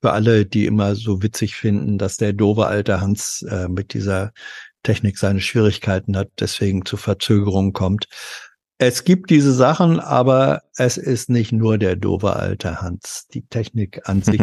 für 0.00 0.12
alle, 0.12 0.46
die 0.46 0.66
immer 0.66 0.94
so 0.94 1.22
witzig 1.22 1.56
finden, 1.56 1.98
dass 1.98 2.16
der 2.16 2.32
doofe 2.32 2.66
alte 2.66 3.00
Hans 3.00 3.42
äh, 3.42 3.68
mit 3.68 3.94
dieser 3.94 4.32
Technik 4.82 5.18
seine 5.18 5.40
Schwierigkeiten 5.40 6.16
hat, 6.16 6.30
deswegen 6.38 6.84
zu 6.84 6.96
Verzögerungen 6.96 7.72
kommt. 7.72 8.06
Es 8.78 9.04
gibt 9.04 9.30
diese 9.30 9.52
Sachen, 9.52 10.00
aber 10.00 10.62
es 10.76 10.96
ist 10.96 11.30
nicht 11.30 11.52
nur 11.52 11.78
der 11.78 11.96
doofe 11.96 12.34
alte 12.34 12.82
Hans. 12.82 13.26
Die 13.32 13.46
Technik 13.46 14.08
an 14.08 14.22
sich 14.22 14.40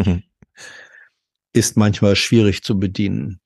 ist 1.54 1.78
manchmal 1.78 2.16
schwierig 2.16 2.64
zu 2.64 2.80
bedienen. 2.80 3.40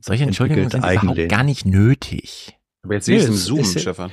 Solche 0.00 0.24
Entschuldigungen 0.24 0.70
sind 0.70 0.84
überhaupt 0.84 1.28
gar 1.28 1.44
nicht 1.44 1.66
nötig. 1.66 2.56
Aber 2.82 2.94
jetzt 2.94 3.06
sehe 3.06 3.18
ich 3.18 3.24
es 3.24 3.28
im 3.28 3.36
Zoom, 3.36 3.60
ist, 3.60 3.80
Stefan. 3.80 4.10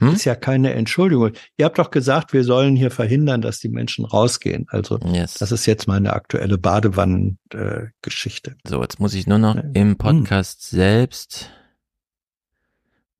Hm? 0.00 0.14
Ist 0.14 0.24
ja 0.24 0.34
keine 0.34 0.74
Entschuldigung. 0.74 1.32
Ihr 1.56 1.64
habt 1.64 1.78
doch 1.78 1.90
gesagt, 1.90 2.32
wir 2.32 2.44
sollen 2.44 2.76
hier 2.76 2.90
verhindern, 2.90 3.40
dass 3.40 3.58
die 3.60 3.68
Menschen 3.68 4.04
rausgehen. 4.04 4.66
Also 4.68 4.98
yes. 4.98 5.34
das 5.34 5.52
ist 5.52 5.66
jetzt 5.66 5.86
meine 5.86 6.12
aktuelle 6.12 6.58
Badewannen-Geschichte. 6.58 8.50
Äh, 8.50 8.68
so, 8.68 8.82
jetzt 8.82 9.00
muss 9.00 9.14
ich 9.14 9.26
nur 9.26 9.38
noch 9.38 9.56
im 9.56 9.74
hm. 9.74 9.96
Podcast 9.96 10.70
hm. 10.70 10.78
selbst 10.78 11.50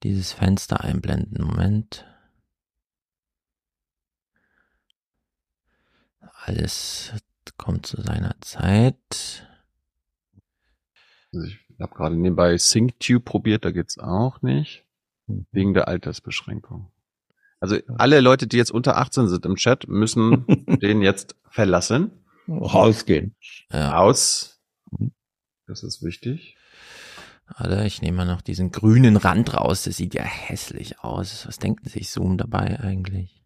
dieses 0.03 0.32
Fenster 0.32 0.82
einblenden. 0.82 1.45
Moment. 1.45 2.05
Alles 6.45 7.12
kommt 7.57 7.86
zu 7.86 8.01
seiner 8.01 8.36
Zeit. 8.40 9.47
Also 11.32 11.47
ich 11.47 11.59
habe 11.81 11.95
gerade 11.95 12.16
nebenbei 12.16 12.57
SyncTube 12.57 13.24
probiert, 13.24 13.65
da 13.65 13.70
geht's 13.70 13.99
auch 13.99 14.40
nicht. 14.43 14.85
Wegen 15.53 15.75
der 15.75 15.89
Altersbeschränkung. 15.89 16.91
Also 17.61 17.79
alle 17.97 18.21
Leute, 18.21 18.47
die 18.47 18.57
jetzt 18.57 18.71
unter 18.71 18.97
18 18.97 19.29
sind 19.29 19.45
im 19.45 19.57
Chat, 19.57 19.89
müssen 19.89 20.47
den 20.81 21.03
jetzt 21.03 21.37
verlassen. 21.51 22.13
Rausgehen. 22.49 23.35
Ja. 23.71 23.99
Aus. 23.99 24.61
Das 25.67 25.83
ist 25.83 26.03
wichtig. 26.03 26.57
Alter, 27.47 27.85
ich 27.85 28.03
nehme 28.03 28.19
mal 28.19 28.27
noch 28.27 28.43
diesen 28.43 28.73
grünen 28.73 29.17
Rand 29.17 29.55
raus. 29.55 29.85
Das 29.85 29.97
sieht 29.97 30.15
ja 30.15 30.23
hässlich 30.23 31.01
aus. 31.01 31.47
Was 31.47 31.59
denken 31.59 31.89
sich 31.89 32.11
Zoom 32.11 32.39
dabei 32.39 32.79
eigentlich? 32.81 33.43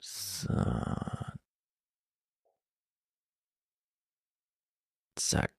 So. 0.00 0.52
Zack. 5.28 5.52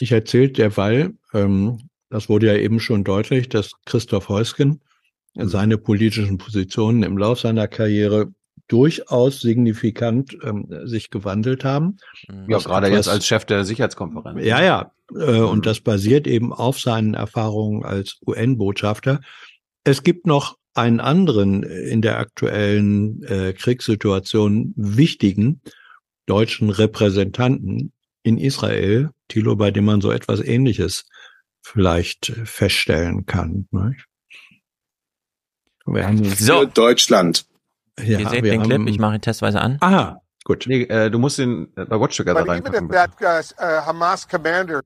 Ich 0.00 0.12
erzähle 0.12 0.50
derweil, 0.50 1.14
ähm, 1.32 1.88
das 2.10 2.28
wurde 2.28 2.46
ja 2.46 2.54
eben 2.54 2.80
schon 2.80 3.04
deutlich, 3.04 3.48
dass 3.48 3.72
Christoph 3.86 4.28
Heusgen 4.28 4.80
mhm. 5.34 5.48
seine 5.48 5.78
politischen 5.78 6.38
Positionen 6.38 7.02
im 7.02 7.16
Lauf 7.16 7.40
seiner 7.40 7.68
Karriere 7.68 8.32
durchaus 8.66 9.40
signifikant 9.40 10.36
ähm, 10.42 10.66
sich 10.84 11.10
gewandelt 11.10 11.64
haben. 11.64 11.98
Mhm. 12.28 12.50
Ja, 12.50 12.58
gerade 12.58 12.88
jetzt 12.88 13.08
als 13.08 13.26
Chef 13.26 13.44
der 13.44 13.64
Sicherheitskonferenz. 13.64 14.44
Ja, 14.44 14.62
ja. 14.62 14.92
Äh, 15.14 15.40
und 15.40 15.64
das 15.64 15.80
basiert 15.80 16.26
eben 16.26 16.52
auf 16.52 16.78
seinen 16.78 17.14
Erfahrungen 17.14 17.84
als 17.84 18.18
UN-Botschafter. 18.26 19.20
Es 19.84 20.02
gibt 20.02 20.26
noch 20.26 20.58
einen 20.78 21.00
anderen 21.00 21.62
in 21.62 22.02
der 22.02 22.18
aktuellen 22.18 23.22
äh, 23.24 23.52
Kriegssituation 23.52 24.72
wichtigen 24.76 25.60
deutschen 26.26 26.70
Repräsentanten 26.70 27.92
in 28.22 28.38
Israel, 28.38 29.10
Thilo, 29.28 29.56
bei 29.56 29.70
dem 29.70 29.84
man 29.84 30.00
so 30.00 30.10
etwas 30.10 30.40
Ähnliches 30.40 31.04
vielleicht 31.62 32.32
feststellen 32.44 33.26
kann. 33.26 33.66
Ne? 33.70 33.96
Wir 35.86 36.06
haben 36.06 36.24
so. 36.24 36.64
Deutschland. 36.64 37.46
Ja, 37.98 38.18
Ihr 38.18 38.28
seht 38.28 38.44
den 38.44 38.62
Clip, 38.62 38.88
ich 38.88 38.98
mache 38.98 39.16
ihn 39.16 39.20
testweise 39.20 39.60
an. 39.60 39.78
Aha, 39.80 40.20
gut. 40.44 40.66
Nee, 40.68 40.82
äh, 40.82 41.10
du 41.10 41.18
musst 41.18 41.38
ihn 41.38 41.68
äh, 41.76 41.84
bei 41.84 41.98
Watch 41.98 42.16
Together 42.16 42.46
reinpacken. 42.46 42.88
That, 42.90 43.54
uh, 43.58 43.86
Hamas 43.86 44.28
commander 44.28 44.82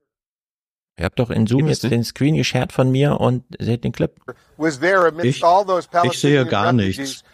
Ihr 0.98 1.06
habt 1.06 1.18
doch 1.18 1.30
in 1.30 1.46
Zoom 1.46 1.68
jetzt 1.68 1.82
den 1.84 2.04
Screen 2.04 2.36
geshared 2.36 2.72
von 2.72 2.90
mir 2.90 3.18
und 3.18 3.44
seht 3.58 3.84
den 3.84 3.92
Clip. 3.92 4.14
Ich, 5.22 5.42
ich 6.04 6.20
sehe 6.20 6.44
gar 6.46 6.72
nichts. 6.72 7.24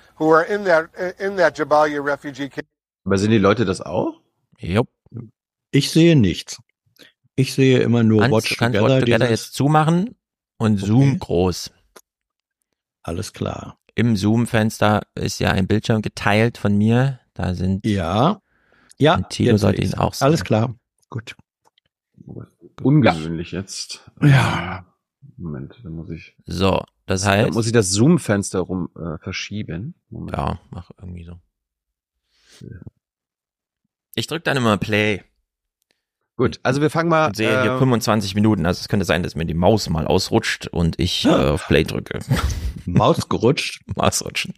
Aber 3.05 3.19
sehen 3.19 3.31
die 3.31 3.39
Leute 3.39 3.65
das 3.65 3.81
auch? 3.81 4.21
Jupp. 4.59 4.89
Ich 5.71 5.91
sehe 5.91 6.17
nichts. 6.17 6.61
Ich 7.37 7.55
sehe 7.55 7.81
immer 7.81 8.03
nur 8.03 8.23
Hans, 8.23 8.33
Watch 8.33 8.57
kannst 8.57 8.79
Together. 8.79 8.97
Watch 8.97 9.05
Together 9.05 9.31
jetzt 9.31 9.55
zumachen 9.55 10.17
und 10.57 10.79
okay. 10.79 10.87
Zoom 10.87 11.19
groß. 11.19 11.71
Alles 13.03 13.33
klar. 13.33 13.79
Im 13.95 14.17
Zoom-Fenster 14.17 15.03
ist 15.15 15.41
ja 15.41 15.51
ein 15.51 15.67
Bildschirm 15.67 16.03
geteilt 16.03 16.59
von 16.59 16.77
mir. 16.77 17.21
Da 17.35 17.55
sind. 17.55 17.87
Ja. 17.87 18.41
Ja. 18.99 19.17
Und 19.17 19.31
Tilo 19.31 19.57
sollte 19.57 19.83
ihn 19.83 19.95
auch 19.95 20.15
sehen. 20.15 20.27
Alles 20.27 20.45
klar. 20.45 20.75
Gut. 21.11 21.37
Ungewöhnlich 22.83 23.53
ja. 23.53 23.61
jetzt. 23.61 24.11
Ja. 24.21 24.87
Moment, 25.37 25.81
da 25.83 25.91
muss 25.91 26.11
ich. 26.11 26.37
So, 26.47 26.83
das 27.07 27.27
heißt. 27.27 27.51
Da 27.51 27.53
muss 27.53 27.67
ich 27.67 27.73
das 27.73 27.91
Zoom-Fenster 27.91 28.61
rum 28.61 28.89
äh, 28.97 29.19
verschieben. 29.19 29.95
Moment. 30.11 30.37
Ja, 30.37 30.61
mach 30.71 30.91
irgendwie 30.99 31.25
so. 31.25 31.41
Ich 34.15 34.27
drück 34.27 34.45
dann 34.45 34.57
immer 34.57 34.77
Play. 34.77 35.23
Gut, 36.37 36.61
also 36.63 36.81
wir 36.81 36.91
fangen 36.91 37.09
mal. 37.09 37.29
Und 37.29 37.37
sehe 37.37 37.63
hier 37.63 37.79
25 37.79 38.31
ähm, 38.31 38.35
Minuten, 38.37 38.67
also 38.67 38.81
es 38.81 38.89
könnte 38.89 39.05
sein, 39.05 39.23
dass 39.23 39.35
mir 39.35 39.45
die 39.45 39.55
Maus 39.55 39.89
mal 39.91 40.07
ausrutscht 40.07 40.69
und 40.69 40.99
ich 41.01 41.25
äh, 41.25 41.29
auf 41.31 41.67
Play 41.67 41.85
drücke. 41.85 42.21
Maus 42.87 43.29
gerutscht? 43.29 43.83
Maus 43.97 44.25
rutschen. 44.25 44.55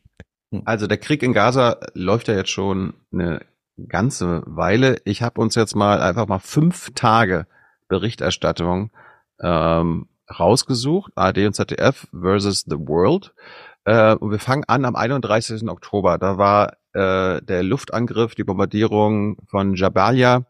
Also 0.64 0.86
der 0.86 0.98
Krieg 0.98 1.22
in 1.22 1.32
Gaza 1.32 1.78
läuft 1.94 2.28
ja 2.28 2.34
jetzt 2.34 2.50
schon 2.50 2.94
eine 3.12 3.40
ganze 3.88 4.42
Weile. 4.46 5.00
Ich 5.04 5.22
habe 5.22 5.40
uns 5.40 5.54
jetzt 5.54 5.74
mal 5.74 6.02
einfach 6.02 6.26
mal 6.26 6.38
fünf 6.38 6.90
Tage 6.94 7.46
Berichterstattung 7.90 8.90
ähm, 9.42 10.08
rausgesucht, 10.30 11.12
ARD 11.16 11.38
und 11.38 11.54
ZDF 11.54 12.06
versus 12.18 12.64
The 12.66 12.76
World. 12.78 13.34
Äh, 13.84 14.14
und 14.14 14.30
wir 14.30 14.38
fangen 14.38 14.64
an 14.64 14.86
am 14.86 14.96
31. 14.96 15.68
Oktober. 15.68 16.16
Da 16.16 16.38
war 16.38 16.76
äh, 16.94 17.42
der 17.42 17.62
Luftangriff, 17.62 18.34
die 18.34 18.44
Bombardierung 18.44 19.36
von 19.48 19.74
Jabalia, 19.74 20.46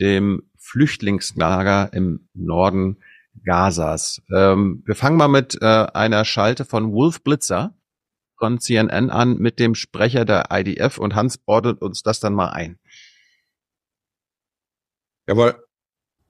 dem 0.00 0.42
Flüchtlingslager 0.58 1.92
im 1.92 2.28
Norden 2.34 2.98
Gazas. 3.44 4.22
Ähm, 4.34 4.82
wir 4.84 4.96
fangen 4.96 5.16
mal 5.16 5.28
mit 5.28 5.58
äh, 5.62 5.66
einer 5.66 6.24
Schalte 6.24 6.64
von 6.64 6.92
Wolf 6.92 7.22
Blitzer 7.22 7.74
von 8.38 8.58
CNN 8.58 9.10
an 9.10 9.36
mit 9.36 9.58
dem 9.58 9.74
Sprecher 9.74 10.24
der 10.24 10.48
IDF 10.50 10.98
und 10.98 11.14
Hans 11.14 11.40
ordnet 11.46 11.80
uns 11.82 12.02
das 12.02 12.20
dann 12.20 12.34
mal 12.34 12.48
ein. 12.48 12.78
Jawohl. 15.28 15.69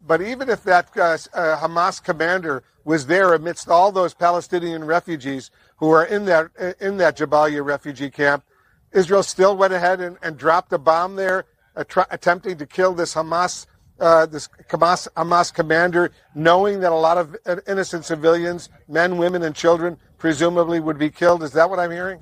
But 0.07 0.23
even 0.23 0.49
if 0.49 0.65
that 0.65 0.89
uh, 0.97 1.19
uh, 1.35 1.61
Hamas 1.61 2.03
commander 2.03 2.63
was 2.85 3.07
there 3.07 3.35
amidst 3.35 3.69
all 3.69 3.93
those 3.93 4.15
Palestinian 4.15 4.85
refugees 4.85 5.51
who 5.77 5.91
are 5.91 6.05
in 6.05 6.25
that 6.25 6.51
in 6.81 6.97
that 6.97 7.17
Jabalia 7.17 7.65
refugee 7.65 8.11
camp, 8.11 8.45
Israel 8.93 9.23
still 9.23 9.57
went 9.57 9.73
ahead 9.73 10.01
and, 10.01 10.17
and 10.23 10.39
dropped 10.39 10.73
a 10.73 10.79
bomb 10.79 11.17
there, 11.17 11.45
attempting 11.77 12.57
to 12.57 12.67
kill 12.67 12.95
this 12.95 13.15
Hamas 13.15 13.67
uh, 14.01 14.27
this 14.27 14.49
Hamas, 14.69 15.09
Hamas 15.17 15.53
commander, 15.53 16.11
knowing 16.35 16.81
that 16.81 16.91
a 16.91 16.95
lot 16.95 17.19
of 17.19 17.37
innocent 17.69 18.05
civilians, 18.05 18.71
men, 18.89 19.19
women, 19.19 19.43
and 19.43 19.55
children, 19.55 19.97
presumably 20.19 20.81
would 20.81 20.99
be 20.99 21.11
killed. 21.11 21.43
Is 21.43 21.53
that 21.53 21.69
what 21.69 21.79
I'm 21.79 21.91
hearing? 21.91 22.21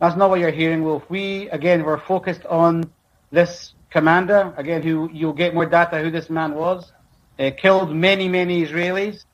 That's 0.00 0.16
not 0.16 0.30
what 0.30 0.40
you're 0.40 0.50
hearing, 0.50 0.82
Wolf. 0.82 1.08
We 1.10 1.50
again 1.50 1.82
were 1.82 1.98
focused 1.98 2.46
on 2.46 2.90
this 3.30 3.74
commander, 3.90 4.54
again, 4.56 4.82
who 4.82 5.10
you'll 5.12 5.32
get 5.32 5.54
more 5.54 5.66
data 5.66 6.00
who 6.00 6.10
this 6.10 6.30
man 6.30 6.54
was, 6.54 6.92
uh, 7.38 7.50
killed 7.56 7.94
many, 7.94 8.28
many 8.28 8.64
Israelis. 8.64 9.24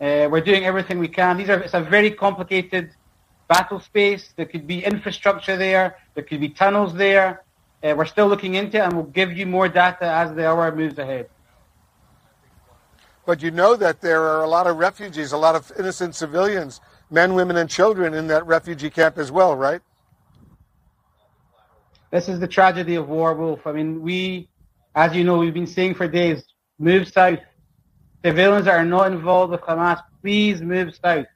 Uh, 0.00 0.28
we're 0.30 0.40
doing 0.40 0.64
everything 0.64 0.98
we 0.98 1.08
can. 1.08 1.36
These 1.36 1.48
are 1.48 1.60
it's 1.60 1.74
a 1.74 1.80
very 1.80 2.10
complicated 2.10 2.90
battle 3.48 3.80
space. 3.80 4.32
There 4.36 4.46
could 4.46 4.66
be 4.66 4.84
infrastructure 4.84 5.56
there. 5.56 5.96
There 6.14 6.22
could 6.22 6.40
be 6.40 6.50
tunnels 6.50 6.94
there. 6.94 7.42
Uh, 7.82 7.94
we're 7.96 8.06
still 8.06 8.28
looking 8.28 8.54
into 8.54 8.76
it, 8.76 8.80
and 8.80 8.92
we'll 8.92 9.04
give 9.04 9.36
you 9.36 9.46
more 9.46 9.68
data 9.68 10.04
as 10.04 10.34
the 10.34 10.46
hour 10.46 10.74
moves 10.74 10.98
ahead. 10.98 11.28
But 13.26 13.42
you 13.42 13.50
know 13.50 13.76
that 13.76 14.00
there 14.00 14.22
are 14.22 14.42
a 14.42 14.48
lot 14.48 14.66
of 14.66 14.76
refugees, 14.76 15.32
a 15.32 15.36
lot 15.36 15.54
of 15.54 15.70
innocent 15.78 16.14
civilians, 16.14 16.80
men, 17.10 17.34
women, 17.34 17.56
and 17.56 17.68
children 17.68 18.14
in 18.14 18.26
that 18.28 18.46
refugee 18.46 18.90
camp 18.90 19.18
as 19.18 19.30
well, 19.30 19.54
right? 19.54 19.80
This 22.10 22.28
is 22.28 22.40
the 22.40 22.48
tragedy 22.48 22.94
of 22.94 23.08
war, 23.08 23.34
Wolf. 23.34 23.66
I 23.66 23.72
mean, 23.72 24.00
we, 24.00 24.48
as 24.94 25.14
you 25.14 25.24
know, 25.24 25.38
we've 25.38 25.54
been 25.54 25.66
saying 25.66 25.94
for 25.94 26.08
days, 26.08 26.42
move 26.78 27.08
south. 27.08 27.40
Civilians 28.24 28.64
that 28.64 28.74
are 28.74 28.84
not 28.84 29.12
involved 29.12 29.52
with 29.52 29.60
Hamas, 29.60 30.02
please 30.20 30.60
move 30.60 30.94
south. 30.94 31.26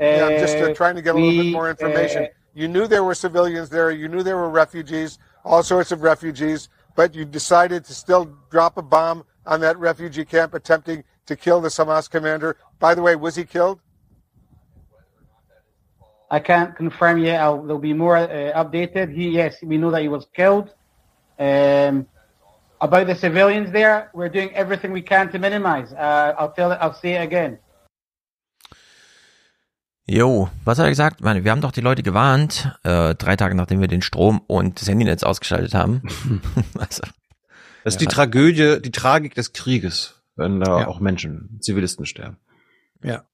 Uh, 0.00 0.04
yeah, 0.04 0.26
I'm 0.26 0.38
just 0.38 0.56
uh, 0.56 0.74
trying 0.74 0.96
to 0.96 1.02
get 1.02 1.14
a 1.14 1.18
little 1.18 1.42
bit 1.44 1.52
more 1.52 1.70
information. 1.70 2.28
you 2.54 2.68
knew 2.68 2.86
there 2.86 3.04
were 3.04 3.14
civilians 3.14 3.68
there. 3.70 3.90
You 3.90 4.08
knew 4.08 4.22
there 4.22 4.36
were 4.36 4.50
refugees, 4.50 5.18
all 5.44 5.62
sorts 5.62 5.92
of 5.92 6.02
refugees, 6.02 6.68
but 6.96 7.14
you 7.14 7.24
decided 7.24 7.84
to 7.86 7.94
still 7.94 8.36
drop 8.50 8.76
a 8.76 8.82
bomb 8.82 9.24
on 9.46 9.60
that 9.60 9.78
refugee 9.78 10.24
camp, 10.24 10.54
attempting 10.54 11.04
to 11.26 11.36
kill 11.36 11.60
the 11.60 11.68
Hamas 11.68 12.08
commander. 12.08 12.56
By 12.78 12.94
the 12.94 13.02
way, 13.02 13.16
was 13.16 13.36
he 13.36 13.44
killed? 13.44 13.80
I 16.30 16.40
can't 16.40 16.74
confirm 16.76 17.18
yet. 17.18 17.40
I'll, 17.40 17.62
there'll 17.62 17.78
be 17.78 17.92
more 17.92 18.16
uh, 18.16 18.28
updated. 18.54 19.14
He, 19.14 19.30
yes, 19.30 19.56
we 19.62 19.76
know 19.76 19.90
that 19.90 20.02
he 20.02 20.08
was 20.08 20.26
killed. 20.34 20.74
Um, 21.38 22.06
about 22.80 23.06
the 23.06 23.14
civilians 23.14 23.70
there, 23.72 24.10
we're 24.14 24.28
doing 24.28 24.50
everything 24.54 24.92
we 24.92 25.02
can 25.02 25.30
to 25.32 25.38
minimize. 25.38 25.92
Uh, 25.92 26.34
I'll 26.38 26.52
tell 26.52 26.72
it. 26.72 26.78
I'll 26.80 26.94
say 26.94 27.14
it 27.14 27.22
again. 27.22 27.58
Jo, 30.06 30.50
was 30.64 30.78
hat 30.78 30.84
er 30.84 30.90
gesagt? 30.90 31.20
Ich 31.20 31.24
meine, 31.24 31.44
wir 31.44 31.50
haben 31.50 31.62
doch 31.62 31.72
die 31.72 31.80
Leute 31.80 32.02
gewarnt, 32.02 32.76
äh, 32.82 33.14
drei 33.14 33.36
Tage 33.36 33.54
nachdem 33.54 33.80
wir 33.80 33.88
den 33.88 34.02
Strom 34.02 34.42
und 34.46 34.80
das 34.80 34.88
Handynetz 34.88 35.22
ausgeschaltet 35.22 35.72
haben. 35.74 36.02
also, 36.78 37.02
das 37.84 37.94
ist 37.94 38.00
die 38.02 38.06
Tragödie, 38.06 38.82
die 38.82 38.90
Tragik 38.90 39.34
des 39.34 39.54
Krieges, 39.54 40.22
wenn 40.36 40.60
da 40.60 40.80
ja. 40.80 40.88
auch 40.88 41.00
Menschen, 41.00 41.58
Zivilisten 41.62 42.04
sterben. 42.04 42.36
Ja. 43.02 43.24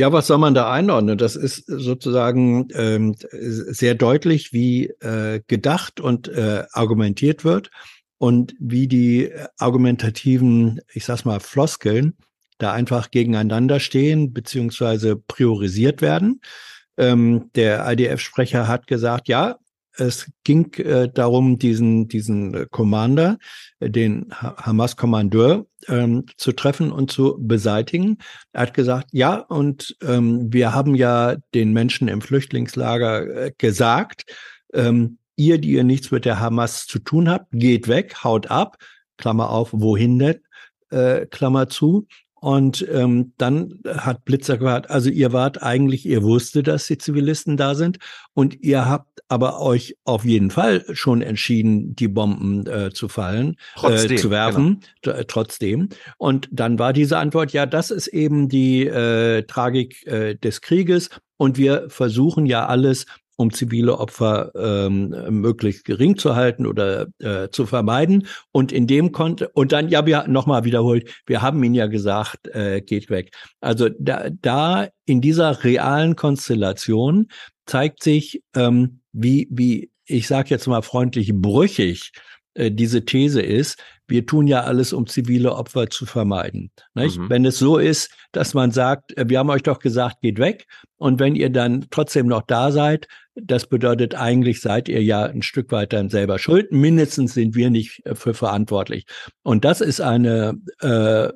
Ja, 0.00 0.10
was 0.14 0.28
soll 0.28 0.38
man 0.38 0.54
da 0.54 0.72
einordnen? 0.72 1.18
Das 1.18 1.36
ist 1.36 1.66
sozusagen 1.66 2.68
ähm, 2.72 3.14
sehr 3.30 3.94
deutlich, 3.94 4.50
wie 4.50 4.86
äh, 4.86 5.42
gedacht 5.46 6.00
und 6.00 6.26
äh, 6.26 6.64
argumentiert 6.72 7.44
wird 7.44 7.70
und 8.16 8.54
wie 8.58 8.88
die 8.88 9.30
argumentativen, 9.58 10.80
ich 10.94 11.04
sag's 11.04 11.26
mal, 11.26 11.38
Floskeln 11.38 12.16
da 12.56 12.72
einfach 12.72 13.10
gegeneinander 13.10 13.78
stehen 13.78 14.32
beziehungsweise 14.32 15.16
priorisiert 15.16 16.00
werden. 16.00 16.40
Ähm, 16.96 17.50
der 17.54 17.86
IDF-Sprecher 17.86 18.68
hat 18.68 18.86
gesagt, 18.86 19.28
ja, 19.28 19.58
es 20.00 20.30
ging 20.44 20.72
äh, 20.74 21.08
darum, 21.12 21.58
diesen, 21.58 22.08
diesen 22.08 22.68
Commander, 22.70 23.38
äh, 23.78 23.90
den 23.90 24.30
Hamas-Kommandeur, 24.32 25.66
ähm, 25.88 26.24
zu 26.36 26.52
treffen 26.52 26.90
und 26.90 27.10
zu 27.10 27.36
beseitigen. 27.38 28.18
Er 28.52 28.62
hat 28.62 28.74
gesagt, 28.74 29.08
ja, 29.12 29.36
und 29.36 29.96
ähm, 30.02 30.52
wir 30.52 30.74
haben 30.74 30.94
ja 30.94 31.36
den 31.54 31.72
Menschen 31.72 32.08
im 32.08 32.20
Flüchtlingslager 32.20 33.46
äh, 33.46 33.52
gesagt, 33.56 34.24
ähm, 34.72 35.18
ihr, 35.36 35.58
die 35.58 35.72
ihr 35.72 35.84
nichts 35.84 36.10
mit 36.10 36.24
der 36.24 36.40
Hamas 36.40 36.86
zu 36.86 36.98
tun 36.98 37.28
habt, 37.28 37.46
geht 37.52 37.88
weg, 37.88 38.24
haut 38.24 38.50
ab, 38.50 38.76
Klammer 39.16 39.50
auf, 39.50 39.70
wohin 39.72 40.18
denn, 40.18 40.40
äh, 40.90 41.26
Klammer 41.26 41.68
zu. 41.68 42.06
Und 42.40 42.86
ähm, 42.90 43.32
dann 43.36 43.80
hat 43.86 44.24
Blitzer 44.24 44.56
gesagt, 44.56 44.90
also 44.90 45.10
ihr 45.10 45.32
wart 45.32 45.62
eigentlich, 45.62 46.06
ihr 46.06 46.22
wusstet, 46.22 46.68
dass 46.68 46.86
die 46.86 46.96
Zivilisten 46.96 47.58
da 47.58 47.74
sind 47.74 47.98
und 48.32 48.62
ihr 48.62 48.88
habt 48.88 49.22
aber 49.28 49.60
euch 49.60 49.96
auf 50.04 50.24
jeden 50.24 50.50
Fall 50.50 50.84
schon 50.92 51.22
entschieden, 51.22 51.94
die 51.94 52.08
Bomben 52.08 52.66
äh, 52.66 52.90
zu 52.92 53.08
fallen, 53.08 53.56
trotzdem, 53.76 54.12
äh, 54.12 54.16
zu 54.16 54.30
werfen, 54.30 54.80
genau. 55.02 55.16
Äh, 55.16 55.24
trotzdem. 55.26 55.90
Und 56.16 56.48
dann 56.50 56.78
war 56.78 56.92
diese 56.92 57.18
Antwort, 57.18 57.52
ja, 57.52 57.66
das 57.66 57.90
ist 57.90 58.08
eben 58.08 58.48
die 58.48 58.86
äh, 58.86 59.42
Tragik 59.42 60.06
äh, 60.06 60.34
des 60.34 60.62
Krieges 60.62 61.10
und 61.36 61.58
wir 61.58 61.88
versuchen 61.88 62.46
ja 62.46 62.66
alles, 62.66 63.06
um 63.40 63.50
zivile 63.50 63.98
Opfer 63.98 64.52
ähm, 64.54 65.14
möglichst 65.30 65.86
gering 65.86 66.18
zu 66.18 66.36
halten 66.36 66.66
oder 66.66 67.06
äh, 67.20 67.48
zu 67.50 67.64
vermeiden. 67.64 68.26
Und 68.52 68.70
in 68.70 68.86
dem 68.86 69.12
konnte 69.12 69.48
und 69.48 69.72
dann 69.72 69.88
ja, 69.88 70.04
wir 70.04 70.28
nochmal 70.28 70.64
wiederholt, 70.64 71.10
wir 71.24 71.40
haben 71.40 71.64
ihn 71.64 71.72
ja 71.72 71.86
gesagt, 71.86 72.48
äh, 72.48 72.82
geht 72.82 73.08
weg. 73.08 73.32
Also 73.60 73.88
da, 73.98 74.28
da 74.30 74.88
in 75.06 75.22
dieser 75.22 75.64
realen 75.64 76.16
Konstellation 76.16 77.28
zeigt 77.64 78.02
sich, 78.02 78.42
ähm, 78.54 79.00
wie 79.12 79.48
wie 79.50 79.90
ich 80.04 80.26
sage 80.26 80.50
jetzt 80.50 80.66
mal 80.66 80.82
freundlich 80.82 81.32
brüchig 81.32 82.12
äh, 82.54 82.70
diese 82.70 83.04
These 83.04 83.42
ist, 83.42 83.82
wir 84.08 84.26
tun 84.26 84.46
ja 84.46 84.62
alles, 84.62 84.92
um 84.92 85.06
zivile 85.06 85.54
Opfer 85.54 85.88
zu 85.88 86.04
vermeiden. 86.04 86.70
Mhm. 86.94 87.28
Wenn 87.28 87.44
es 87.44 87.58
so 87.58 87.78
ist, 87.78 88.10
dass 88.32 88.54
man 88.54 88.72
sagt, 88.72 89.16
äh, 89.16 89.28
wir 89.28 89.38
haben 89.38 89.50
euch 89.50 89.62
doch 89.62 89.78
gesagt, 89.78 90.20
geht 90.20 90.38
weg, 90.38 90.66
und 90.96 91.20
wenn 91.20 91.36
ihr 91.36 91.50
dann 91.50 91.86
trotzdem 91.90 92.26
noch 92.26 92.42
da 92.42 92.72
seid, 92.72 93.06
das 93.34 93.66
bedeutet 93.66 94.14
eigentlich 94.14 94.60
seid 94.60 94.88
ihr 94.88 95.02
ja 95.02 95.24
ein 95.24 95.42
Stück 95.42 95.70
weit 95.72 95.92
dann 95.92 96.10
selber 96.10 96.38
schuld. 96.38 96.72
Mindestens 96.72 97.34
sind 97.34 97.54
wir 97.54 97.70
nicht 97.70 98.04
äh, 98.04 98.14
für 98.14 98.34
verantwortlich. 98.34 99.06
Und 99.42 99.64
das 99.64 99.80
ist 99.80 100.00
eine 100.00 100.58
äh, 100.80 101.28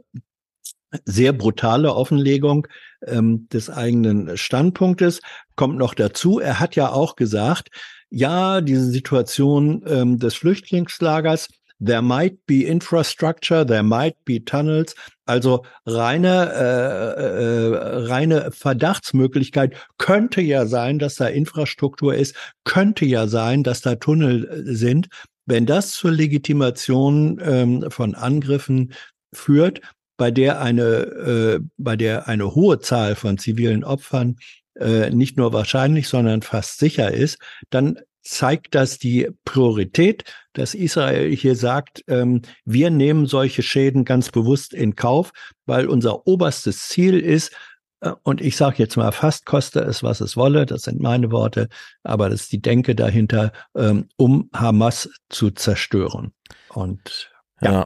sehr 1.04 1.32
brutale 1.32 1.94
Offenlegung 1.94 2.66
ähm, 3.06 3.48
des 3.48 3.70
eigenen 3.70 4.36
Standpunktes. 4.36 5.20
Kommt 5.56 5.78
noch 5.78 5.94
dazu, 5.94 6.40
er 6.40 6.60
hat 6.60 6.76
ja 6.76 6.90
auch 6.90 7.16
gesagt, 7.16 7.70
ja, 8.14 8.60
diese 8.60 8.90
Situation 8.90 9.82
ähm, 9.86 10.18
des 10.18 10.34
Flüchtlingslagers, 10.36 11.48
there 11.84 12.02
might 12.02 12.46
be 12.46 12.64
infrastructure, 12.64 13.66
there 13.66 13.82
might 13.82 14.16
be 14.24 14.38
tunnels, 14.44 14.94
also 15.26 15.64
reine, 15.84 16.52
äh, 16.52 17.16
äh, 17.32 18.06
reine 18.06 18.52
Verdachtsmöglichkeit 18.52 19.74
könnte 19.98 20.40
ja 20.40 20.66
sein, 20.66 21.00
dass 21.00 21.16
da 21.16 21.26
Infrastruktur 21.26 22.14
ist, 22.14 22.36
könnte 22.62 23.04
ja 23.04 23.26
sein, 23.26 23.64
dass 23.64 23.80
da 23.80 23.96
Tunnel 23.96 24.44
äh, 24.44 24.74
sind. 24.74 25.08
Wenn 25.46 25.66
das 25.66 25.90
zur 25.90 26.12
Legitimation 26.12 27.40
ähm, 27.44 27.90
von 27.90 28.14
Angriffen 28.14 28.92
führt, 29.34 29.80
bei 30.16 30.30
der 30.30 30.60
eine, 30.60 30.84
äh, 30.84 31.60
bei 31.76 31.96
der 31.96 32.28
eine 32.28 32.54
hohe 32.54 32.78
Zahl 32.78 33.16
von 33.16 33.38
zivilen 33.38 33.82
Opfern 33.82 34.36
äh, 34.78 35.10
nicht 35.10 35.36
nur 35.36 35.52
wahrscheinlich, 35.52 36.08
sondern 36.08 36.42
fast 36.42 36.78
sicher 36.78 37.12
ist, 37.12 37.38
dann 37.70 37.98
zeigt 38.22 38.74
das 38.74 38.98
die 38.98 39.28
Priorität, 39.44 40.24
dass 40.54 40.74
Israel 40.74 41.34
hier 41.34 41.56
sagt, 41.56 42.02
ähm, 42.08 42.42
wir 42.64 42.90
nehmen 42.90 43.26
solche 43.26 43.62
Schäden 43.62 44.04
ganz 44.04 44.30
bewusst 44.30 44.72
in 44.72 44.96
Kauf, 44.96 45.32
weil 45.66 45.86
unser 45.86 46.26
oberstes 46.26 46.88
Ziel 46.88 47.18
ist, 47.18 47.52
äh, 48.00 48.12
und 48.22 48.40
ich 48.40 48.56
sage 48.56 48.76
jetzt 48.78 48.96
mal, 48.96 49.12
fast 49.12 49.44
koste 49.44 49.80
es, 49.80 50.02
was 50.02 50.20
es 50.20 50.36
wolle, 50.36 50.64
das 50.64 50.82
sind 50.82 51.00
meine 51.00 51.30
Worte, 51.30 51.68
aber 52.02 52.30
das 52.30 52.42
ist 52.42 52.52
die 52.52 52.62
Denke 52.62 52.94
dahinter, 52.94 53.52
ähm, 53.76 54.08
um 54.16 54.48
Hamas 54.54 55.10
zu 55.28 55.50
zerstören. 55.50 56.32
Und 56.70 57.30
ja. 57.60 57.72
ja. 57.72 57.84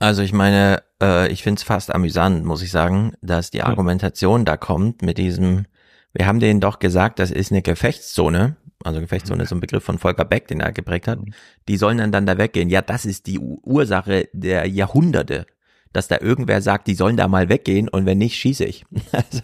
Also 0.00 0.22
ich 0.22 0.32
meine, 0.32 0.82
äh, 1.00 1.30
ich 1.30 1.42
finde 1.42 1.58
es 1.58 1.62
fast 1.62 1.94
amüsant, 1.94 2.44
muss 2.44 2.62
ich 2.62 2.70
sagen, 2.70 3.12
dass 3.20 3.50
die 3.50 3.62
Argumentation 3.62 4.44
da 4.46 4.56
kommt 4.56 5.02
mit 5.02 5.18
diesem, 5.18 5.66
wir 6.12 6.26
haben 6.26 6.40
denen 6.40 6.60
doch 6.60 6.78
gesagt, 6.78 7.18
das 7.18 7.30
ist 7.30 7.52
eine 7.52 7.62
Gefechtszone, 7.62 8.56
also 8.82 9.00
Gefechtszone 9.00 9.42
ist 9.42 9.50
so 9.50 9.54
ein 9.54 9.60
Begriff 9.60 9.84
von 9.84 9.98
Volker 9.98 10.24
Beck, 10.24 10.48
den 10.48 10.60
er 10.60 10.72
geprägt 10.72 11.08
hat, 11.08 11.20
mhm. 11.20 11.32
die 11.68 11.76
sollen 11.76 11.98
dann, 11.98 12.12
dann 12.12 12.26
da 12.26 12.38
weggehen. 12.38 12.70
Ja, 12.70 12.82
das 12.82 13.04
ist 13.04 13.26
die 13.26 13.38
Ursache 13.38 14.28
der 14.32 14.66
Jahrhunderte, 14.66 15.46
dass 15.92 16.08
da 16.08 16.18
irgendwer 16.20 16.62
sagt, 16.62 16.86
die 16.86 16.94
sollen 16.94 17.16
da 17.16 17.28
mal 17.28 17.48
weggehen 17.48 17.88
und 17.88 18.06
wenn 18.06 18.18
nicht, 18.18 18.36
schieße 18.36 18.64
ich. 18.64 18.84
Also, 19.12 19.42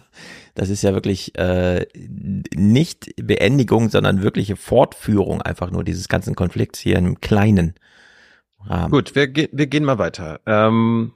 das 0.55 0.69
ist 0.69 0.81
ja 0.81 0.93
wirklich 0.93 1.37
äh, 1.37 1.85
nicht 2.55 3.13
Beendigung, 3.17 3.89
sondern 3.91 4.23
wirkliche 4.23 4.55
Fortführung 4.55 5.43
einfach 5.43 5.69
nur 5.69 5.83
dieses 5.83 6.07
ganzen 6.07 6.33
Konflikts 6.33 6.79
hier 6.79 6.97
im 6.97 7.21
kleinen 7.21 7.75
Rahmen. 8.65 8.91
Gut, 8.91 9.13
wir, 9.13 9.27
ge 9.27 9.49
wir 9.51 9.67
gehen 9.67 9.83
mal 9.83 9.99
weiter. 9.99 10.39
Ähm, 10.47 11.13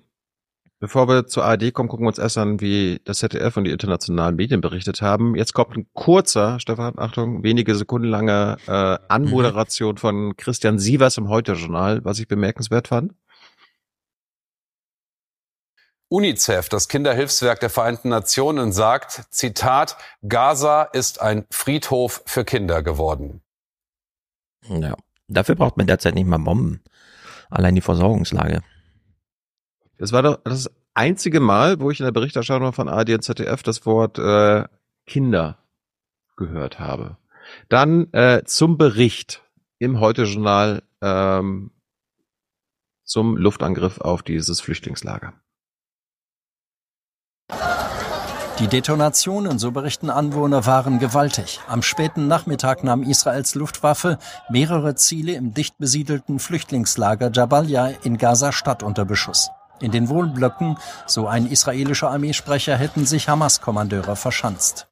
Bevor 0.82 1.08
wir 1.08 1.28
zur 1.28 1.46
ARD 1.46 1.76
kommen, 1.76 1.90
gucken 1.90 2.06
wir 2.06 2.08
uns 2.08 2.18
erst 2.18 2.40
an, 2.40 2.60
wie 2.60 3.00
das 3.06 3.20
ZDF 3.20 3.56
und 3.56 3.66
die 3.66 3.72
internationalen 3.72 4.36
Medien 4.36 4.62
berichtet 4.62 5.04
haben. 5.04 5.36
Jetzt 5.36 5.54
kommt 5.54 5.78
ein 5.78 5.86
kurzer, 5.94 6.60
Stefan, 6.60 6.98
Achtung, 6.98 7.44
wenige 7.44 7.76
Sekunden 7.76 8.08
lange 8.08 8.58
äh, 8.66 8.98
Anmoderation 9.08 9.98
von 9.98 10.36
Christian 10.38 10.80
Sievers 10.80 11.20
im 11.20 11.30
Heute-Journal, 11.30 12.04
was 12.04 12.18
ich 12.18 12.28
bemerkenswert 12.28 12.88
fand. 12.88 13.14
UNICEF, 16.10 16.68
das 16.68 16.88
Kinderhilfswerk 16.88 17.60
der 17.60 17.70
Vereinten 17.70 18.10
Nationen, 18.10 18.72
sagt, 18.72 19.26
Zitat, 19.30 19.98
Gaza 20.28 20.82
ist 20.82 21.22
ein 21.22 21.46
Friedhof 21.52 22.24
für 22.26 22.44
Kinder 22.44 22.82
geworden. 22.82 23.44
Ja, 24.68 24.96
dafür 25.28 25.54
braucht 25.54 25.78
man 25.78 25.86
derzeit 25.86 26.16
nicht 26.16 26.26
mal 26.26 26.40
Bomben. 26.40 26.82
Allein 27.52 27.76
die 27.76 27.82
Versorgungslage. 27.82 28.64
Das 30.02 30.12
war 30.12 30.24
doch 30.24 30.40
das 30.44 30.68
einzige 30.96 31.40
Mal, 31.40 31.80
wo 31.80 31.92
ich 31.92 32.00
in 32.00 32.06
der 32.06 32.12
Berichterstattung 32.12 32.74
von 32.74 32.90
ARD 32.90 33.12
und 33.12 33.22
ZDF 33.22 33.62
das 33.62 33.86
Wort 33.86 34.18
äh, 34.18 34.66
Kinder 35.06 35.60
gehört 36.38 36.80
habe. 36.80 37.18
Dann 37.70 38.12
äh, 38.12 38.42
zum 38.46 38.80
Bericht 38.80 39.44
im 39.78 40.00
Heute-Journal 40.00 40.82
ähm, 41.02 41.70
zum 43.04 43.38
Luftangriff 43.38 44.02
auf 44.02 44.24
dieses 44.24 44.60
Flüchtlingslager. 44.60 45.34
Die 48.58 48.68
Detonationen, 48.68 49.60
so 49.60 49.70
berichten 49.70 50.10
Anwohner, 50.10 50.66
waren 50.66 50.98
gewaltig. 50.98 51.60
Am 51.68 51.84
späten 51.84 52.28
Nachmittag 52.28 52.84
nahm 52.84 53.04
Israels 53.04 53.54
Luftwaffe 53.54 54.18
mehrere 54.50 54.96
Ziele 54.96 55.34
im 55.34 55.54
dicht 55.54 55.78
besiedelten 55.78 56.40
Flüchtlingslager 56.40 57.30
Jabalia 57.32 57.92
in 58.02 58.18
Gaza-Stadt 58.18 58.82
unter 58.82 59.06
Beschuss. 59.06 59.52
In 59.82 59.92
den 59.92 60.10
Wohnblöcken, 60.10 60.78
so 61.08 61.28
ein 61.28 61.48
israelischer 61.48 62.12
Armeesprecher, 62.12 62.78
hätten 62.78 63.06
sich 63.06 63.28
Hamas-Kommandeure 63.28 64.16
verschanzt. 64.16 64.88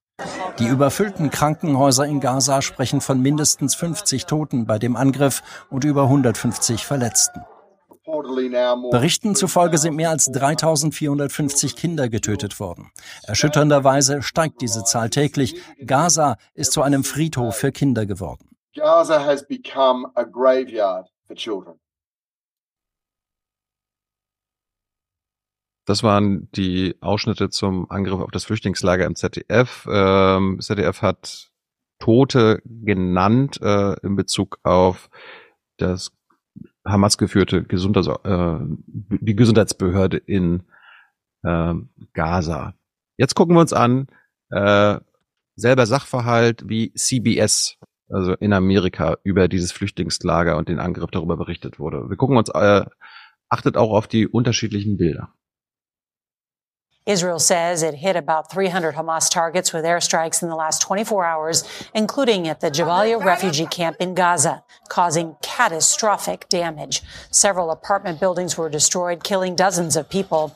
Die 0.58 0.68
überfüllten 0.68 1.30
Krankenhäuser 1.30 2.06
in 2.06 2.20
Gaza 2.20 2.62
sprechen 2.62 3.00
von 3.00 3.22
mindestens 3.22 3.76
50 3.76 4.26
Toten 4.26 4.66
bei 4.66 4.78
dem 4.78 4.96
Angriff 4.96 5.42
und 5.70 5.86
über 5.86 6.04
150 6.04 6.86
Verletzten. 6.86 7.42
Berichten 8.92 9.36
zufolge 9.36 9.78
sind 9.78 9.96
mehr 9.96 10.10
als 10.10 10.26
3450 10.26 11.76
Kinder 11.76 12.10
getötet 12.10 12.60
worden. 12.60 12.92
Erschütternderweise 13.24 14.22
steigt 14.24 14.62
diese 14.62 14.84
Zahl 14.84 15.10
täglich. 15.10 15.56
Gaza 15.86 16.38
ist 16.56 16.72
zu 16.72 16.82
einem 16.82 17.04
Friedhof 17.04 17.56
für 17.56 17.72
Kinder 17.72 18.06
geworden. 18.06 18.50
Gaza 18.76 19.24
has 19.24 19.48
become 19.48 20.10
a 20.16 20.24
graveyard 20.24 21.08
for 21.28 21.36
children. 21.36 21.80
Das 25.90 26.04
waren 26.04 26.52
die 26.52 26.98
Ausschnitte 27.02 27.50
zum 27.50 27.90
Angriff 27.90 28.20
auf 28.20 28.30
das 28.30 28.44
Flüchtlingslager 28.44 29.08
im 29.08 29.16
ZDF. 29.16 29.88
Ähm, 29.92 30.60
ZDF 30.62 31.02
hat 31.02 31.50
Tote 31.98 32.62
genannt 32.64 33.60
äh, 33.60 33.96
in 34.04 34.16
Bezug 34.16 34.60
auf 34.62 35.10
das 35.78 36.12
Hamas 36.86 37.18
geführte 37.18 37.64
Gesundheits 37.64 38.08
äh, 38.24 38.60
die 38.86 39.36
Gesundheitsbehörde 39.36 40.18
in 40.18 40.62
äh, 41.42 41.74
Gaza. 42.14 42.76
Jetzt 43.18 43.34
gucken 43.34 43.56
wir 43.56 43.62
uns 43.62 43.74
an, 43.74 44.10
äh, 44.52 45.00
selber 45.56 45.88
Sachverhalt, 45.88 46.70
wie 46.70 46.94
CBS, 46.94 47.80
also 48.10 48.34
in 48.34 48.54
Amerika, 48.54 49.18
über 49.24 49.48
dieses 49.48 49.72
Flüchtlingslager 49.72 50.56
und 50.56 50.70
den 50.70 50.78
Angriff 50.78 51.10
darüber 51.10 51.36
berichtet 51.36 51.80
wurde. 51.80 52.12
Wir 52.12 52.16
gucken 52.16 52.38
uns, 52.38 52.50
äh, 52.50 52.86
achtet 53.50 53.76
auch 53.76 53.90
auf 53.90 54.08
die 54.08 54.28
unterschiedlichen 54.28 54.98
Bilder. 54.98 55.34
Israel 57.06 57.40
says 57.40 57.82
it 57.82 57.96
hit 57.96 58.16
about 58.16 58.52
300 58.52 58.94
Hamas 58.94 59.32
targets 59.32 59.74
with 59.74 59.84
airstrikes 59.84 60.44
in 60.44 60.50
the 60.50 60.56
last 60.56 60.82
24 60.82 61.26
hours, 61.26 61.64
including 61.96 62.48
at 62.48 62.60
the 62.60 62.70
Jabalia 62.70 63.24
refugee 63.24 63.66
camp 63.66 63.98
in 64.00 64.14
Gaza, 64.14 64.64
causing 64.90 65.36
catastrophic 65.42 66.48
damage. 66.50 67.02
Several 67.32 67.72
apartment 67.72 68.20
buildings 68.20 68.58
were 68.58 68.70
destroyed, 68.70 69.24
killing 69.24 69.56
dozens 69.56 69.96
of 69.96 70.08
people. 70.10 70.56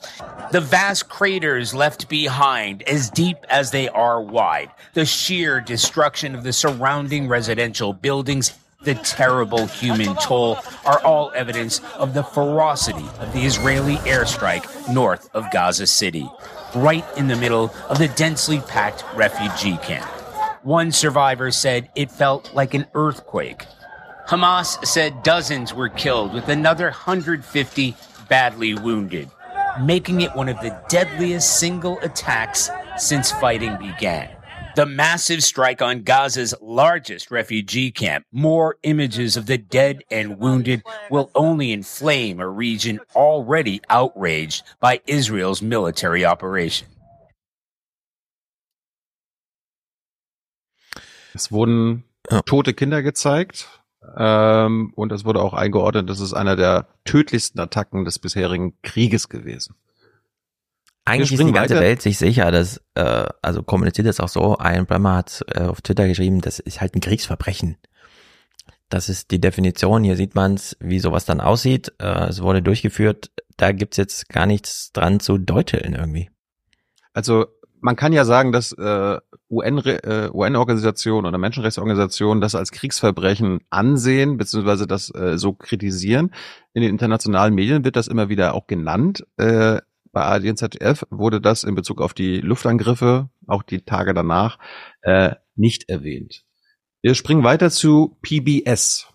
The 0.52 0.60
vast 0.60 1.08
craters 1.08 1.74
left 1.74 2.08
behind, 2.08 2.82
as 2.82 3.10
deep 3.10 3.38
as 3.48 3.72
they 3.72 3.88
are 3.88 4.20
wide, 4.20 4.70
the 4.92 5.06
sheer 5.06 5.60
destruction 5.60 6.34
of 6.34 6.44
the 6.44 6.52
surrounding 6.52 7.26
residential 7.26 7.92
buildings 7.92 8.54
the 8.84 8.94
terrible 8.94 9.66
human 9.66 10.14
toll 10.16 10.58
are 10.84 11.00
all 11.00 11.32
evidence 11.34 11.80
of 11.94 12.14
the 12.14 12.22
ferocity 12.22 13.06
of 13.18 13.32
the 13.32 13.40
Israeli 13.40 13.96
airstrike 13.96 14.92
north 14.92 15.28
of 15.34 15.50
Gaza 15.50 15.86
City, 15.86 16.28
right 16.74 17.04
in 17.16 17.28
the 17.28 17.36
middle 17.36 17.74
of 17.88 17.98
the 17.98 18.08
densely 18.08 18.60
packed 18.60 19.04
refugee 19.14 19.78
camp. 19.78 20.06
One 20.62 20.92
survivor 20.92 21.50
said 21.50 21.90
it 21.94 22.10
felt 22.10 22.54
like 22.54 22.74
an 22.74 22.86
earthquake. 22.94 23.66
Hamas 24.26 24.82
said 24.86 25.22
dozens 25.22 25.74
were 25.74 25.90
killed, 25.90 26.32
with 26.32 26.48
another 26.48 26.86
150 26.86 27.94
badly 28.28 28.74
wounded, 28.74 29.30
making 29.82 30.22
it 30.22 30.34
one 30.34 30.48
of 30.48 30.58
the 30.60 30.78
deadliest 30.88 31.58
single 31.58 31.98
attacks 32.00 32.70
since 32.96 33.30
fighting 33.32 33.76
began. 33.76 34.33
The 34.74 34.86
massive 34.86 35.44
strike 35.44 35.80
on 35.80 36.02
Gaza's 36.02 36.52
largest 36.60 37.30
refugee 37.30 37.92
camp, 37.92 38.24
more 38.32 38.76
images 38.82 39.36
of 39.36 39.46
the 39.46 39.56
dead 39.56 40.02
and 40.10 40.40
wounded, 40.40 40.82
will 41.10 41.30
only 41.36 41.70
inflame 41.70 42.40
a 42.40 42.48
region 42.48 42.98
already 43.14 43.80
outraged 43.88 44.64
by 44.80 45.00
Israel's 45.06 45.62
military 45.62 46.24
operation. 46.24 46.88
Es 51.34 51.52
wurden 51.52 52.02
tote 52.44 52.72
Kinder 52.74 53.02
gezeigt 53.02 53.68
ähm, 54.16 54.92
und 54.96 55.12
es 55.12 55.24
wurde 55.24 55.40
auch 55.40 55.54
eingeordnet, 55.54 56.10
das 56.10 56.18
ist 56.18 56.32
einer 56.32 56.56
der 56.56 56.88
tödlichsten 57.04 57.60
Attacken 57.60 58.04
des 58.04 58.18
bisherigen 58.18 58.74
Krieges 58.82 59.28
gewesen. 59.28 59.76
Eigentlich 61.04 61.32
ist 61.32 61.40
die 61.40 61.52
ganze 61.52 61.74
weiter. 61.74 61.80
Welt 61.84 62.02
sich 62.02 62.16
sicher, 62.18 62.50
dass, 62.50 62.80
äh, 62.94 63.26
also 63.42 63.62
kommuniziert 63.62 64.06
es 64.06 64.20
auch 64.20 64.28
so, 64.28 64.56
Ian 64.58 64.86
Bremmer 64.86 65.16
hat 65.16 65.44
äh, 65.54 65.62
auf 65.62 65.82
Twitter 65.82 66.08
geschrieben, 66.08 66.40
das 66.40 66.58
ist 66.58 66.80
halt 66.80 66.94
ein 66.94 67.00
Kriegsverbrechen. 67.00 67.76
Das 68.88 69.08
ist 69.08 69.30
die 69.30 69.40
Definition, 69.40 70.04
hier 70.04 70.16
sieht 70.16 70.34
man 70.34 70.54
es, 70.54 70.76
wie 70.80 71.00
sowas 71.00 71.24
dann 71.24 71.40
aussieht. 71.40 71.92
Äh, 71.98 72.28
es 72.28 72.42
wurde 72.42 72.62
durchgeführt, 72.62 73.30
da 73.56 73.72
gibt's 73.72 73.96
jetzt 73.96 74.28
gar 74.28 74.46
nichts 74.46 74.92
dran 74.92 75.20
zu 75.20 75.36
deuteln 75.36 75.94
irgendwie. 75.94 76.30
Also 77.12 77.46
man 77.80 77.96
kann 77.96 78.14
ja 78.14 78.24
sagen, 78.24 78.50
dass 78.50 78.72
äh, 78.72 79.18
UN-Organisationen 79.50 81.24
äh, 81.24 81.28
UN 81.28 81.28
oder 81.28 81.38
Menschenrechtsorganisationen 81.38 82.40
das 82.40 82.54
als 82.54 82.70
Kriegsverbrechen 82.72 83.60
ansehen, 83.68 84.38
beziehungsweise 84.38 84.86
das 84.86 85.14
äh, 85.14 85.36
so 85.36 85.52
kritisieren. 85.52 86.30
In 86.72 86.80
den 86.80 86.90
internationalen 86.90 87.54
Medien 87.54 87.84
wird 87.84 87.96
das 87.96 88.08
immer 88.08 88.30
wieder 88.30 88.54
auch 88.54 88.66
genannt. 88.66 89.26
Äh, 89.36 89.80
bei 90.14 90.22
ARD 90.22 90.56
ZDF 90.56 91.04
wurde 91.10 91.40
das 91.40 91.64
in 91.64 91.74
Bezug 91.74 92.00
auf 92.00 92.14
die 92.14 92.40
Luftangriffe, 92.40 93.28
auch 93.46 93.62
die 93.62 93.82
Tage 93.82 94.14
danach, 94.14 94.58
äh, 95.02 95.34
nicht 95.56 95.90
erwähnt. 95.90 96.44
Wir 97.02 97.14
springen 97.14 97.44
weiter 97.44 97.70
zu 97.70 98.16
PBS. 98.22 99.12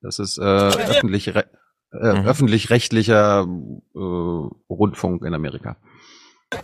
Das 0.00 0.18
ist 0.18 0.38
äh, 0.38 0.42
öffentlich, 0.42 1.28
äh, 1.28 1.44
mhm. 1.92 2.26
öffentlich-rechtlicher 2.26 3.46
äh, 3.94 3.98
Rundfunk 3.98 5.24
in 5.24 5.34
Amerika. 5.34 5.76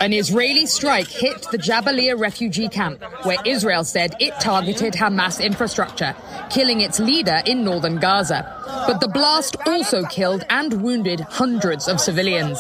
An 0.01 0.15
Israeli 0.15 0.65
strike 0.65 1.09
hit 1.09 1.47
the 1.51 1.59
Jabalia 1.59 2.19
refugee 2.19 2.69
camp, 2.69 3.03
where 3.25 3.37
Israel 3.45 3.85
said 3.85 4.15
it 4.19 4.33
targeted 4.41 4.95
Hamas 4.95 5.45
infrastructure, 5.45 6.17
killing 6.49 6.81
its 6.81 6.99
leader 7.01 7.43
in 7.47 7.65
northern 7.65 7.97
Gaza. 7.97 8.45
But 8.87 9.01
the 9.01 9.09
blast 9.09 9.57
also 9.67 10.05
killed 10.07 10.45
and 10.49 10.83
wounded 10.83 11.21
hundreds 11.21 11.87
of 11.87 12.01
civilians. 12.01 12.59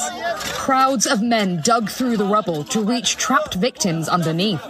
Crowds 0.53 1.07
of 1.07 1.23
men 1.23 1.63
dug 1.63 1.89
through 1.89 2.19
the 2.19 2.27
rubble 2.27 2.63
to 2.65 2.83
reach 2.83 3.17
trapped 3.17 3.55
victims 3.55 4.07
underneath. 4.09 4.63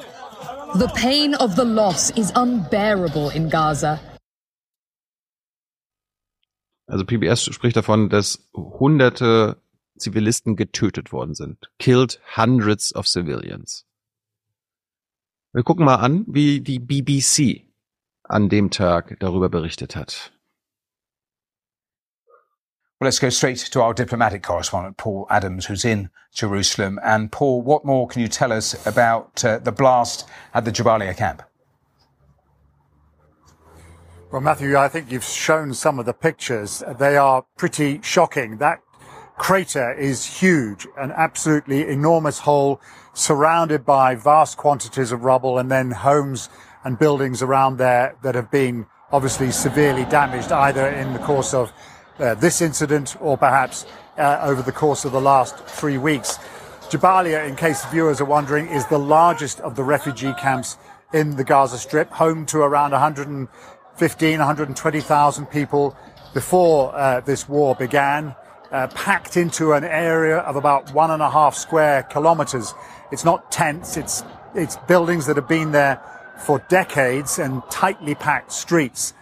The 0.76 0.92
pain 0.94 1.34
of 1.34 1.56
the 1.56 1.64
loss 1.64 2.10
is 2.10 2.32
unbearable 2.36 3.30
in 3.30 3.48
Gaza. 3.48 4.00
Also 6.86 7.04
PBS 7.04 7.52
spricht 7.52 7.76
davon, 7.76 8.10
dass 8.10 8.38
hunderte 8.54 9.56
Zivilisten 9.98 10.56
getötet 10.56 11.12
worden 11.12 11.34
sind. 11.34 11.70
Killed 11.78 12.20
hundreds 12.36 12.94
of 12.94 13.06
civilians. 13.06 13.84
Wir 15.52 15.62
gucken 15.62 15.84
mal 15.84 15.96
an, 15.96 16.24
wie 16.26 16.60
die 16.60 16.80
BBC 16.80 17.64
an 18.24 18.48
dem 18.48 18.70
Tag 18.70 19.16
darüber 19.20 19.48
berichtet 19.48 19.94
hat. 19.94 20.32
Well, 23.00 23.06
let's 23.08 23.20
go 23.20 23.28
straight 23.28 23.58
to 23.58 23.82
our 23.82 23.92
diplomatic 23.92 24.42
correspondent, 24.42 24.96
Paul 24.96 25.26
Adams, 25.28 25.66
who's 25.66 25.84
in 25.84 26.10
Jerusalem. 26.32 26.98
And 27.04 27.30
Paul, 27.30 27.62
what 27.62 27.84
more 27.84 28.08
can 28.08 28.22
you 28.22 28.28
tell 28.28 28.52
us 28.52 28.74
about 28.86 29.44
uh, 29.44 29.58
the 29.58 29.72
blast 29.72 30.26
at 30.54 30.64
the 30.64 30.72
Jabalia 30.72 31.16
camp? 31.16 31.42
Well, 34.32 34.40
Matthew, 34.40 34.76
I 34.76 34.88
think 34.88 35.12
you've 35.12 35.24
shown 35.24 35.74
some 35.74 35.98
of 35.98 36.06
the 36.06 36.12
pictures. 36.12 36.82
They 36.98 37.16
are 37.16 37.44
pretty 37.56 38.00
shocking. 38.02 38.58
That 38.58 38.80
crater 39.36 39.92
is 39.92 40.24
huge, 40.24 40.86
an 40.96 41.12
absolutely 41.12 41.88
enormous 41.88 42.40
hole 42.40 42.80
surrounded 43.12 43.84
by 43.84 44.14
vast 44.14 44.56
quantities 44.56 45.12
of 45.12 45.24
rubble 45.24 45.58
and 45.58 45.70
then 45.70 45.90
homes 45.90 46.48
and 46.84 46.98
buildings 46.98 47.42
around 47.42 47.78
there 47.78 48.16
that 48.22 48.34
have 48.34 48.50
been 48.50 48.86
obviously 49.12 49.50
severely 49.50 50.04
damaged 50.06 50.52
either 50.52 50.88
in 50.88 51.12
the 51.12 51.18
course 51.20 51.54
of 51.54 51.72
uh, 52.18 52.34
this 52.34 52.60
incident 52.60 53.16
or 53.20 53.36
perhaps 53.36 53.86
uh, 54.18 54.38
over 54.42 54.62
the 54.62 54.72
course 54.72 55.04
of 55.04 55.12
the 55.12 55.20
last 55.20 55.56
three 55.66 55.98
weeks. 55.98 56.38
Jabalia, 56.90 57.48
in 57.48 57.56
case 57.56 57.84
viewers 57.86 58.20
are 58.20 58.26
wondering, 58.26 58.68
is 58.68 58.86
the 58.86 58.98
largest 58.98 59.60
of 59.60 59.74
the 59.74 59.82
refugee 59.82 60.32
camps 60.34 60.76
in 61.12 61.36
the 61.36 61.44
Gaza 61.44 61.78
Strip, 61.78 62.10
home 62.10 62.44
to 62.46 62.58
around 62.58 62.92
115, 62.92 64.38
120,000 64.38 65.46
people 65.46 65.96
before 66.34 66.94
uh, 66.94 67.20
this 67.20 67.48
war 67.48 67.74
began 67.74 68.34
uh, 68.74 68.88
packed 68.88 69.36
into 69.36 69.72
an 69.72 69.84
area 69.84 70.38
of 70.38 70.56
about 70.56 70.92
one 70.92 71.12
and 71.12 71.22
a 71.22 71.30
half 71.30 71.54
square 71.54 72.02
kilometers. 72.02 72.74
It's 73.12 73.24
not 73.24 73.52
tents, 73.52 73.96
it's, 73.96 74.24
it's 74.52 74.76
buildings 74.88 75.26
that 75.26 75.36
have 75.36 75.46
been 75.46 75.70
there 75.70 76.02
for 76.44 76.58
decades 76.68 77.38
and 77.38 77.62
tightly 77.70 78.16
packed 78.16 78.50
streets. 78.50 79.14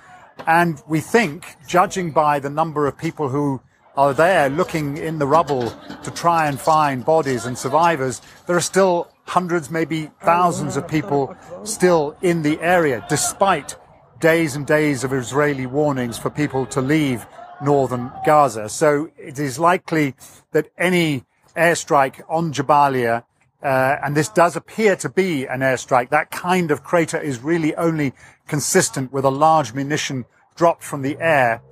And 0.47 0.83
we 0.89 1.01
think, 1.01 1.57
judging 1.69 2.13
by 2.13 2.39
the 2.39 2.49
number 2.49 2.87
of 2.87 2.97
people 2.97 3.29
who 3.29 3.61
are 3.95 4.15
there 4.15 4.49
looking 4.49 4.97
in 4.97 5.19
the 5.19 5.27
rubble 5.27 5.71
to 6.03 6.11
try 6.11 6.49
and 6.49 6.59
find 6.59 7.05
bodies 7.05 7.45
and 7.45 7.57
survivors, 7.57 8.23
there 8.47 8.57
are 8.57 8.61
still 8.63 9.13
hundreds, 9.27 9.71
maybe 9.71 10.11
thousands 10.23 10.79
of 10.79 10.89
people 10.89 11.37
still 11.65 12.17
in 12.23 12.41
the 12.41 12.59
area, 12.63 13.05
despite 13.11 13.77
days 14.19 14.57
and 14.57 14.67
days 14.67 15.05
of 15.05 15.13
Israeli 15.13 15.67
warnings 15.67 16.17
for 16.17 16.31
people 16.31 16.65
to 16.65 16.81
leave 16.81 17.27
northern 17.63 18.13
Gaza. 18.25 18.69
So 18.69 19.11
it 19.17 19.39
is 19.39 19.59
likely 19.59 20.15
that 20.53 20.69
any 20.79 21.25
airstrike 21.57 22.23
on 22.29 22.53
Jabalia, 22.53 23.25
uh, 23.63 23.97
and 24.03 24.17
this 24.17 24.29
does 24.29 24.57
appear 24.57 24.97
to 24.97 25.09
be 25.09 25.47
an 25.47 25.61
airstrike, 25.61 26.11
that 26.11 26.31
kind 26.31 26.71
of 26.71 26.83
crater 26.83 27.19
is 27.19 27.41
really 27.41 27.75
only 27.77 28.13
consistent 28.49 29.13
with 29.13 29.25
a 29.25 29.31
large 29.31 29.73
munition 29.73 30.25
dropped 30.57 30.83
from 30.83 31.03
the 31.03 31.17
air, 31.21 31.63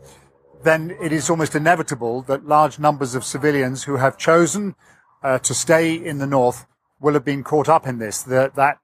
then 0.62 0.96
it 1.00 1.12
is 1.12 1.30
almost 1.30 1.54
inevitable 1.54 2.22
that 2.22 2.46
large 2.46 2.78
numbers 2.78 3.14
of 3.14 3.24
civilians 3.24 3.84
who 3.84 3.96
have 3.96 4.18
chosen 4.18 4.74
uh, 5.22 5.38
to 5.38 5.54
stay 5.54 5.94
in 5.94 6.18
the 6.18 6.26
north 6.26 6.66
will 7.00 7.14
have 7.14 7.24
been 7.24 7.42
caught 7.42 7.68
up 7.68 7.86
in 7.86 7.98
this. 7.98 8.22
The, 8.22 8.52
that 8.56 8.78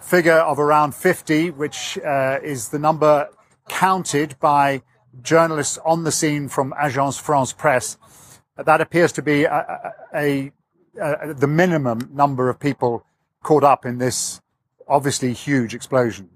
figure 0.00 0.34
of 0.38 0.58
around 0.58 0.94
50, 0.94 1.50
which 1.50 1.98
uh, 1.98 2.38
is 2.42 2.68
the 2.68 2.78
number 2.78 3.28
counted 3.68 4.36
by 4.40 4.82
journalists 5.22 5.78
on 5.84 6.04
the 6.04 6.12
scene 6.12 6.48
from 6.48 6.72
Agence 6.74 7.20
France 7.20 7.52
Presse, 7.52 7.98
that 8.56 8.80
appears 8.80 9.12
to 9.12 9.22
be 9.22 9.44
a, 9.44 9.94
a, 10.14 10.52
a, 11.00 11.34
the 11.34 11.46
minimum 11.46 12.10
number 12.12 12.48
of 12.48 12.58
people 12.58 13.04
caught 13.42 13.64
up 13.64 13.84
in 13.84 13.98
this 13.98 14.40
obviously 14.86 15.32
huge 15.32 15.74
explosion. 15.74 16.28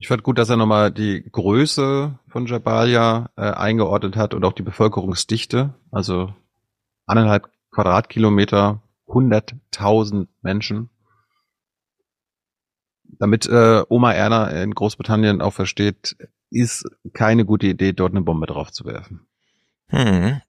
Ich 0.00 0.06
fand 0.06 0.22
gut, 0.22 0.38
dass 0.38 0.48
er 0.48 0.56
nochmal 0.56 0.92
die 0.92 1.28
Größe 1.28 2.16
von 2.28 2.46
Jabalia 2.46 3.30
äh, 3.36 3.42
eingeordnet 3.42 4.14
hat 4.14 4.32
und 4.32 4.44
auch 4.44 4.52
die 4.52 4.62
Bevölkerungsdichte. 4.62 5.74
Also 5.90 6.32
anderthalb 7.06 7.50
Quadratkilometer, 7.72 8.80
100.000 9.08 10.28
Menschen. 10.42 10.88
Damit 13.18 13.46
äh, 13.46 13.82
Oma 13.88 14.12
Erna 14.12 14.48
in 14.48 14.74
Großbritannien 14.74 15.40
auch 15.40 15.52
versteht, 15.52 16.16
ist 16.50 16.84
keine 17.12 17.44
gute 17.44 17.66
Idee, 17.66 17.92
dort 17.92 18.12
eine 18.12 18.22
Bombe 18.22 18.46
drauf 18.46 18.70
zu 18.72 18.84
werfen. 18.84 19.26
Hm. 19.88 20.40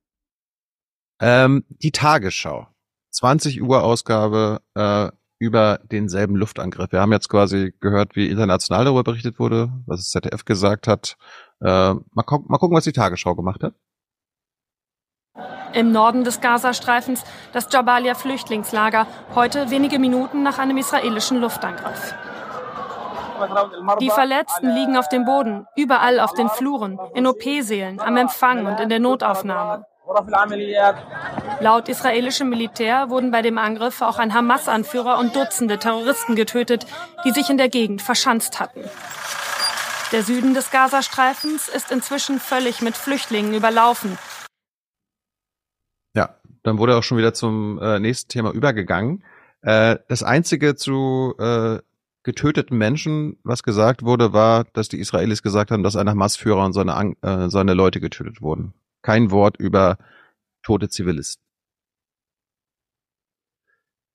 Ähm, 1.20 1.66
die 1.70 1.92
Tagesschau. 1.92 2.68
20 3.12 3.62
Uhr 3.62 3.84
Ausgabe 3.84 4.62
äh, 4.76 5.10
über 5.40 5.80
denselben 5.92 6.36
Luftangriff. 6.36 6.92
Wir 6.92 7.00
haben 7.00 7.12
jetzt 7.12 7.30
quasi 7.30 7.74
gehört, 7.80 8.16
wie 8.16 8.30
international 8.30 8.86
darüber 8.86 9.04
berichtet 9.04 9.40
wurde, 9.40 9.72
was 9.86 10.00
das 10.00 10.10
ZDF 10.10 10.46
gesagt 10.46 10.88
hat. 10.88 11.18
Äh, 11.62 11.94
mal, 11.94 12.24
gu 12.26 12.40
mal 12.48 12.58
gucken, 12.58 12.78
was 12.78 12.84
die 12.84 12.92
Tagesschau 12.92 13.36
gemacht 13.36 13.64
hat. 13.64 13.74
Im 15.74 15.92
Norden 15.92 16.24
des 16.24 16.42
Gazastreifens 16.42 17.24
das 17.54 17.72
Jabalia 17.72 18.16
Flüchtlingslager, 18.16 19.08
heute 19.36 19.70
wenige 19.70 20.00
Minuten 20.00 20.44
nach 20.44 20.58
einem 20.58 20.78
israelischen 20.78 21.40
Luftangriff. 21.40 22.16
Die 24.00 24.10
Verletzten 24.10 24.70
liegen 24.70 24.98
auf 24.98 25.10
dem 25.10 25.26
Boden, 25.26 25.66
überall 25.76 26.20
auf 26.20 26.34
den 26.34 26.50
Fluren, 26.50 27.00
in 27.14 27.28
OP-Sälen, 27.28 28.00
am 28.00 28.18
Empfang 28.18 28.66
und 28.66 28.80
in 28.80 28.90
der 28.90 29.00
Notaufnahme. 29.00 29.86
Laut 31.60 31.88
israelischem 31.88 32.50
Militär 32.50 33.10
wurden 33.10 33.30
bei 33.30 33.44
dem 33.44 33.60
Angriff 33.60 34.02
auch 34.02 34.18
ein 34.18 34.34
Hamas-Anführer 34.34 35.20
und 35.20 35.36
Dutzende 35.36 35.78
Terroristen 35.78 36.36
getötet, 36.36 36.88
die 37.26 37.32
sich 37.32 37.50
in 37.50 37.58
der 37.58 37.70
Gegend 37.70 38.02
verschanzt 38.02 38.60
hatten. 38.60 38.84
Der 40.12 40.24
Süden 40.24 40.56
des 40.56 40.72
Gazastreifens 40.72 41.68
ist 41.70 41.92
inzwischen 41.92 42.40
völlig 42.40 42.82
mit 42.82 42.98
Flüchtlingen 42.98 43.54
überlaufen. 43.54 44.18
Ja, 46.16 46.36
dann 46.64 46.80
wurde 46.80 46.98
auch 46.98 47.04
schon 47.04 47.20
wieder 47.20 47.36
zum 47.36 47.80
äh, 47.80 48.00
nächsten 48.00 48.30
Thema 48.30 48.52
übergegangen. 48.52 49.24
Äh, 49.62 49.98
das 50.08 50.24
einzige 50.24 50.76
zu 50.76 51.36
äh, 51.38 51.80
getöteten 52.30 52.78
Menschen, 52.78 53.40
was 53.44 53.64
gesagt 53.64 54.04
wurde, 54.04 54.34
war, 54.34 54.66
dass 54.74 54.88
die 54.88 55.00
Israelis 55.00 55.42
gesagt 55.42 55.72
haben, 55.72 55.82
dass 55.82 55.96
ein 55.96 56.08
Hamas-Führer 56.08 56.64
und 56.64 56.74
seine, 56.74 57.16
äh, 57.22 57.50
seine 57.50 57.74
Leute 57.74 58.00
getötet 58.00 58.40
wurden. 58.40 58.76
Kein 59.02 59.32
Wort 59.32 59.58
über 59.58 59.98
tote 60.62 60.90
Zivilisten. 60.90 61.44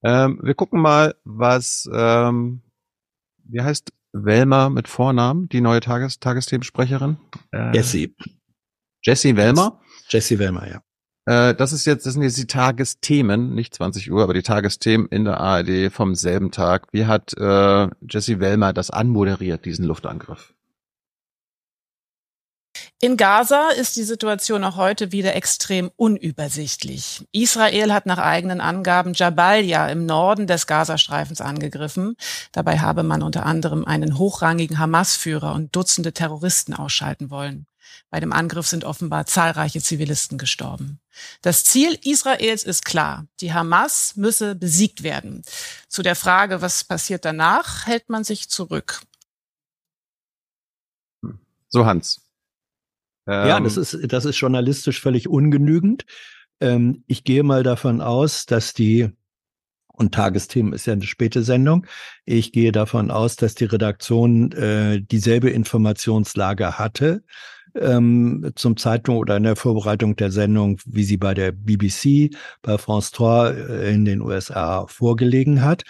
Ähm, 0.05 0.39
wir 0.45 0.55
gucken 0.55 0.81
mal, 0.81 1.17
was, 1.25 1.91
ähm, 1.93 2.63
wie 3.43 3.63
heißt 3.63 3.93
Welmer 4.13 4.71
mit 4.71 4.87
Vornamen, 4.87 5.49
die 5.49 5.61
neue 5.61 5.81
Tages 5.81 6.21
Tagesthemensprecherin? 6.21 7.17
Äh, 7.51 7.75
Jessie. 7.75 8.15
Jessie 9.03 9.35
Welmer? 9.35 9.81
Jessie 10.09 10.39
Welmer, 10.39 10.69
ja. 10.69 10.83
Äh, 11.27 11.55
das 11.55 11.73
ist 11.73 11.85
jetzt, 11.87 12.07
das 12.07 12.15
sind 12.15 12.23
jetzt 12.23 12.37
die 12.37 12.47
Tagesthemen, 12.47 13.55
nicht 13.55 13.75
20 13.75 14.11
Uhr, 14.13 14.23
aber 14.23 14.35
die 14.35 14.43
Tagesthemen 14.43 15.09
in 15.09 15.25
der 15.25 15.41
ARD 15.41 15.91
vom 15.91 16.15
selben 16.15 16.51
Tag. 16.51 16.89
Wie 16.93 17.07
hat 17.07 17.33
äh, 17.37 17.89
Jessie 18.09 18.41
Welmer 18.41 18.73
das 18.73 18.91
anmoderiert, 18.91 19.65
diesen 19.65 19.87
Luftangriff? 19.87 20.55
In 23.01 23.17
Gaza 23.17 23.69
ist 23.69 23.97
die 23.97 24.03
Situation 24.03 24.65
auch 24.65 24.77
heute 24.77 25.13
wieder 25.13 25.35
extrem 25.35 25.91
unübersichtlich. 25.97 27.25
Israel 27.33 27.93
hat 27.93 28.07
nach 28.07 28.19
eigenen 28.19 28.61
Angaben 28.61 29.13
Jabalia 29.15 29.89
im 29.89 30.07
Norden 30.07 30.47
des 30.47 30.67
Gazastreifens 30.67 31.41
angegriffen. 31.41 32.17
Dabei 32.53 32.79
habe 32.79 33.03
man 33.03 33.23
unter 33.23 33.47
anderem 33.47 33.85
einen 33.85 34.19
hochrangigen 34.19 34.79
Hamas-Führer 34.79 35.55
und 35.55 35.77
Dutzende 35.77 36.13
Terroristen 36.13 36.73
ausschalten 36.73 37.31
wollen. 37.31 37.67
Bei 38.11 38.21
dem 38.21 38.33
Angriff 38.33 38.67
sind 38.67 38.85
offenbar 38.85 39.27
zahlreiche 39.27 39.81
Zivilisten 39.81 40.39
gestorben. 40.39 41.01
Das 41.43 41.65
Ziel 41.65 41.99
Israels 42.05 42.65
ist 42.65 42.85
klar. 42.85 43.27
Die 43.41 43.53
Hamas 43.53 44.17
müsse 44.17 44.55
besiegt 44.55 45.03
werden. 45.03 45.43
Zu 45.89 46.03
der 46.03 46.17
Frage, 46.17 46.63
was 46.63 46.85
passiert 46.85 47.25
danach, 47.25 47.87
hält 47.87 48.09
man 48.09 48.25
sich 48.25 48.49
zurück. 48.49 49.03
So, 51.69 51.87
Hans. 51.87 52.21
Ähm, 53.27 53.49
ja, 53.49 53.61
das 53.61 53.77
ist, 53.77 53.99
das 54.13 54.25
ist 54.25 54.39
journalistisch 54.39 55.01
völlig 55.01 55.29
ungenügend. 55.29 56.05
Ähm, 56.61 57.03
ich 57.07 57.25
gehe 57.25 57.43
mal 57.43 57.63
davon 57.63 58.01
aus, 58.01 58.47
dass 58.47 58.75
die, 58.75 59.11
und 59.87 60.15
Tagesthemen 60.15 60.73
ist 60.73 60.87
ja 60.87 60.93
eine 60.93 61.03
späte 61.03 61.43
Sendung, 61.43 61.87
ich 62.25 62.53
gehe 62.53 62.73
davon 62.73 63.11
aus, 63.11 63.37
dass 63.37 63.55
die 63.55 63.65
Redaktion 63.65 64.53
äh, 64.53 65.01
dieselbe 65.01 65.51
Informationslage 65.51 66.79
hatte 66.79 67.25
ähm, 67.79 68.53
zum 68.55 68.77
Zeitpunkt 68.77 69.23
oder 69.23 69.37
in 69.37 69.43
der 69.43 69.57
Vorbereitung 69.57 70.17
der 70.17 70.31
Sendung, 70.31 70.79
wie 70.87 71.05
sie 71.05 71.17
bei 71.17 71.35
der 71.35 71.53
BBC, 71.53 72.35
bei 72.63 72.79
France 72.79 73.13
3 73.15 73.51
äh, 73.51 73.95
in 73.95 74.05
den 74.05 74.21
USA 74.21 74.87
vorgelegen 74.87 75.63
hat. 75.63 75.85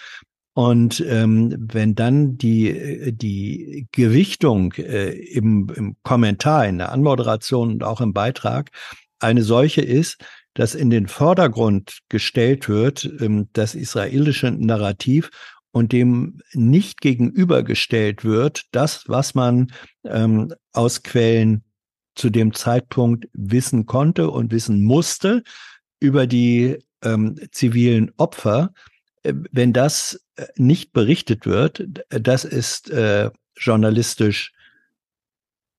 Und 0.54 1.04
ähm, 1.08 1.54
wenn 1.58 1.94
dann 1.96 2.38
die, 2.38 2.70
äh, 2.70 3.12
die 3.12 3.88
Gewichtung 3.92 4.72
äh, 4.74 5.10
im, 5.10 5.68
im 5.74 5.96
Kommentar, 6.04 6.66
in 6.66 6.78
der 6.78 6.92
Anmoderation 6.92 7.72
und 7.72 7.82
auch 7.82 8.00
im 8.00 8.12
Beitrag 8.12 8.70
eine 9.18 9.42
solche 9.42 9.80
ist, 9.80 10.24
dass 10.54 10.76
in 10.76 10.90
den 10.90 11.08
Vordergrund 11.08 11.98
gestellt 12.08 12.68
wird, 12.68 13.10
ähm, 13.20 13.48
das 13.52 13.74
israelische 13.74 14.52
Narrativ 14.52 15.30
und 15.72 15.90
dem 15.90 16.40
nicht 16.52 17.00
gegenübergestellt 17.00 18.24
wird, 18.24 18.62
das, 18.70 19.08
was 19.08 19.34
man 19.34 19.72
ähm, 20.04 20.54
aus 20.72 21.02
Quellen 21.02 21.64
zu 22.14 22.30
dem 22.30 22.54
Zeitpunkt 22.54 23.28
wissen 23.32 23.86
konnte 23.86 24.30
und 24.30 24.52
wissen 24.52 24.82
musste 24.82 25.42
über 26.00 26.26
die 26.26 26.78
ähm, 27.02 27.38
zivilen 27.50 28.12
Opfer, 28.16 28.72
äh, 29.22 29.34
wenn 29.52 29.72
das 29.72 30.24
äh, 30.36 30.46
nicht 30.56 30.92
berichtet 30.92 31.46
wird, 31.46 31.86
das 32.08 32.44
ist 32.44 32.90
äh, 32.90 33.30
journalistisch, 33.56 34.52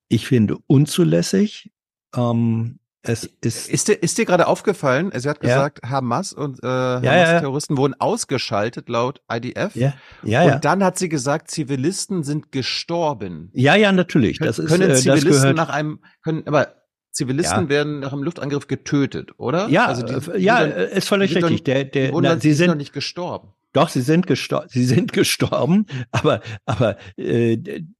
ich 0.07 0.27
finde, 0.27 0.57
unzulässig. 0.67 1.71
Ähm, 2.15 2.79
es 3.07 3.29
ist, 3.41 3.69
ist 3.69 3.87
dir, 3.87 3.93
ist 3.93 4.17
dir 4.17 4.25
gerade 4.25 4.47
aufgefallen, 4.47 5.11
sie 5.15 5.29
hat 5.29 5.39
gesagt, 5.39 5.79
ja. 5.83 5.89
Hamas 5.89 6.33
und 6.33 6.63
äh, 6.63 6.67
Hamas-Terroristen 6.67 7.73
ja, 7.73 7.77
ja. 7.77 7.81
wurden 7.81 7.93
ausgeschaltet 7.99 8.89
laut 8.89 9.21
IDF. 9.31 9.75
Ja, 9.75 9.93
ja, 10.23 10.55
und 10.55 10.65
dann 10.65 10.83
hat 10.83 10.97
sie 10.97 11.09
gesagt, 11.09 11.49
Zivilisten 11.51 12.23
sind 12.23 12.51
gestorben. 12.51 13.49
Ja, 13.53 13.75
ja, 13.75 13.91
natürlich. 13.91 14.39
Das 14.39 14.57
können, 14.57 14.67
ist, 14.67 14.77
können 14.77 14.95
Zivilisten 14.95 15.31
das 15.31 15.41
gehört, 15.41 15.57
nach 15.57 15.69
einem, 15.69 15.99
können, 16.23 16.43
aber 16.47 16.75
Zivilisten 17.11 17.63
ja. 17.63 17.69
werden 17.69 17.99
nach 18.01 18.11
einem 18.11 18.23
Luftangriff 18.23 18.67
getötet, 18.67 19.31
oder? 19.37 19.69
Ja, 19.69 19.85
also 19.85 20.03
die, 20.03 20.19
die 20.37 20.43
ja, 20.43 20.65
dann, 20.65 20.71
ist 20.71 21.07
völlig 21.07 21.33
richtig. 21.35 21.63
Dann, 21.63 21.75
der, 21.75 21.85
der, 21.85 22.21
na, 22.21 22.37
sie 22.37 22.53
sind 22.53 22.67
noch 22.67 22.75
nicht 22.75 22.93
gestorben. 22.93 23.53
Doch, 23.75 23.89
sie 23.89 24.01
sind 24.01 24.25
gestorben. 24.25 24.69
Sie 24.69 24.85
sind 24.85 25.11
gestorben, 25.11 25.85
aber 26.11 26.39
aber 26.65 26.95
äh, 27.17 27.57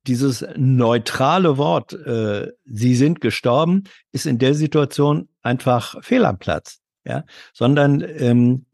dieses 0.07 0.45
neutrale 0.56 1.57
Wort, 1.57 1.91
äh, 1.91 2.53
sie 2.64 2.95
sind 2.95 3.19
gestorben, 3.19 3.84
ist 4.14 4.26
in 4.26 4.38
der 4.38 4.53
Situation 4.53 5.27
einfach 5.41 6.02
fehl 6.02 6.23
am 6.23 6.39
Platz. 6.39 6.80
Ja, 7.06 7.26
sondern 7.52 8.02
ähm, 8.02 8.68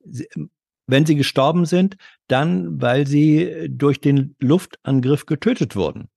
wenn 0.85 1.07
sie 1.07 1.15
gestorben 1.15 1.65
sind, 1.65 1.97
dann 2.27 2.79
weil 2.79 3.07
sie 3.07 3.67
durch 3.67 3.99
den 3.99 4.35
Luftangriff 4.37 5.25
getötet 5.25 5.75
wurden. 5.75 6.07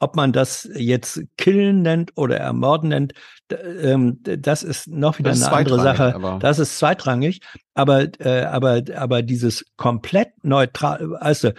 Ob 0.00 0.16
man 0.16 0.32
das 0.32 0.68
jetzt 0.74 1.22
killen 1.36 1.82
nennt 1.82 2.12
oder 2.16 2.38
ermorden 2.38 2.88
nennt, 2.88 3.12
ähm, 3.50 4.18
das 4.22 4.62
ist 4.62 4.88
noch 4.88 5.18
wieder 5.18 5.30
ist 5.30 5.42
eine 5.42 5.56
andere 5.56 5.80
Sache. 5.80 6.38
Das 6.40 6.58
ist 6.58 6.78
zweitrangig. 6.78 7.40
Aber, 7.74 8.06
äh, 8.18 8.42
aber, 8.44 8.82
aber 8.96 9.22
dieses 9.22 9.64
komplett 9.76 10.30
neutral, 10.42 11.16
also 11.16 11.52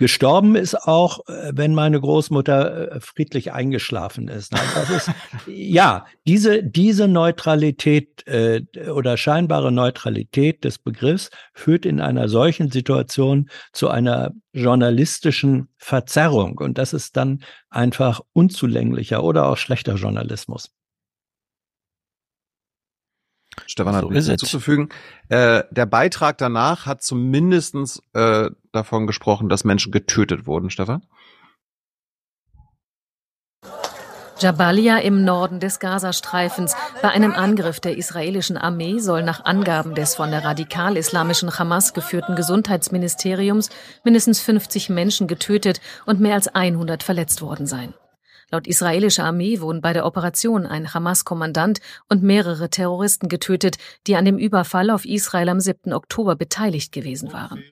Gestorben 0.00 0.56
ist 0.56 0.88
auch, 0.88 1.28
äh, 1.28 1.52
wenn 1.54 1.74
meine 1.74 2.00
Großmutter 2.00 2.92
äh, 2.92 3.00
friedlich 3.00 3.52
eingeschlafen 3.52 4.28
ist. 4.28 4.54
Das 4.54 4.88
ist 4.88 5.10
ja 5.46 6.06
diese 6.26 6.62
diese 6.62 7.06
Neutralität 7.06 8.26
äh, 8.26 8.62
oder 8.88 9.18
scheinbare 9.18 9.70
Neutralität 9.70 10.64
des 10.64 10.78
Begriffs 10.78 11.28
führt 11.52 11.84
in 11.84 12.00
einer 12.00 12.30
solchen 12.30 12.70
Situation 12.70 13.50
zu 13.74 13.90
einer 13.90 14.32
journalistischen 14.54 15.68
Verzerrung 15.76 16.56
und 16.56 16.78
das 16.78 16.94
ist 16.94 17.18
dann 17.18 17.44
einfach 17.68 18.22
unzulänglicher 18.32 19.22
oder 19.22 19.50
auch 19.50 19.58
schlechter 19.58 19.96
Journalismus. 19.96 20.70
Stefan 23.66 23.94
hat 23.94 24.04
so 24.04 24.10
nichts 24.10 24.28
hinzuzufügen. 24.28 24.88
Äh, 25.28 25.64
der 25.70 25.84
Beitrag 25.84 26.38
danach 26.38 26.86
hat 26.86 27.02
zumindestens 27.02 28.02
äh, 28.14 28.48
davon 28.72 29.06
gesprochen, 29.06 29.48
dass 29.48 29.64
Menschen 29.64 29.92
getötet 29.92 30.46
wurden, 30.46 30.70
Stefan. 30.70 31.02
Jabalia 34.40 34.96
im 34.96 35.22
Norden 35.22 35.60
des 35.60 35.80
Gazastreifens. 35.80 36.74
Bei 37.02 37.10
einem 37.10 37.32
Angriff 37.32 37.78
der 37.78 37.98
israelischen 37.98 38.56
Armee 38.56 38.98
soll 38.98 39.22
nach 39.22 39.44
Angaben 39.44 39.94
des 39.94 40.14
von 40.14 40.30
der 40.30 40.42
radikal-islamischen 40.42 41.58
Hamas 41.58 41.92
geführten 41.92 42.36
Gesundheitsministeriums 42.36 43.68
mindestens 44.02 44.40
50 44.40 44.88
Menschen 44.88 45.26
getötet 45.26 45.82
und 46.06 46.20
mehr 46.20 46.34
als 46.36 46.48
100 46.48 47.02
verletzt 47.02 47.42
worden 47.42 47.66
sein. 47.66 47.92
Laut 48.50 48.66
israelischer 48.66 49.24
Armee 49.24 49.60
wurden 49.60 49.82
bei 49.82 49.92
der 49.92 50.06
Operation 50.06 50.66
ein 50.66 50.94
Hamas-Kommandant 50.94 51.80
und 52.08 52.22
mehrere 52.22 52.70
Terroristen 52.70 53.28
getötet, 53.28 53.76
die 54.06 54.16
an 54.16 54.24
dem 54.24 54.38
Überfall 54.38 54.88
auf 54.88 55.04
Israel 55.04 55.50
am 55.50 55.60
7. 55.60 55.92
Oktober 55.92 56.34
beteiligt 56.34 56.92
gewesen 56.92 57.34
waren. 57.34 57.62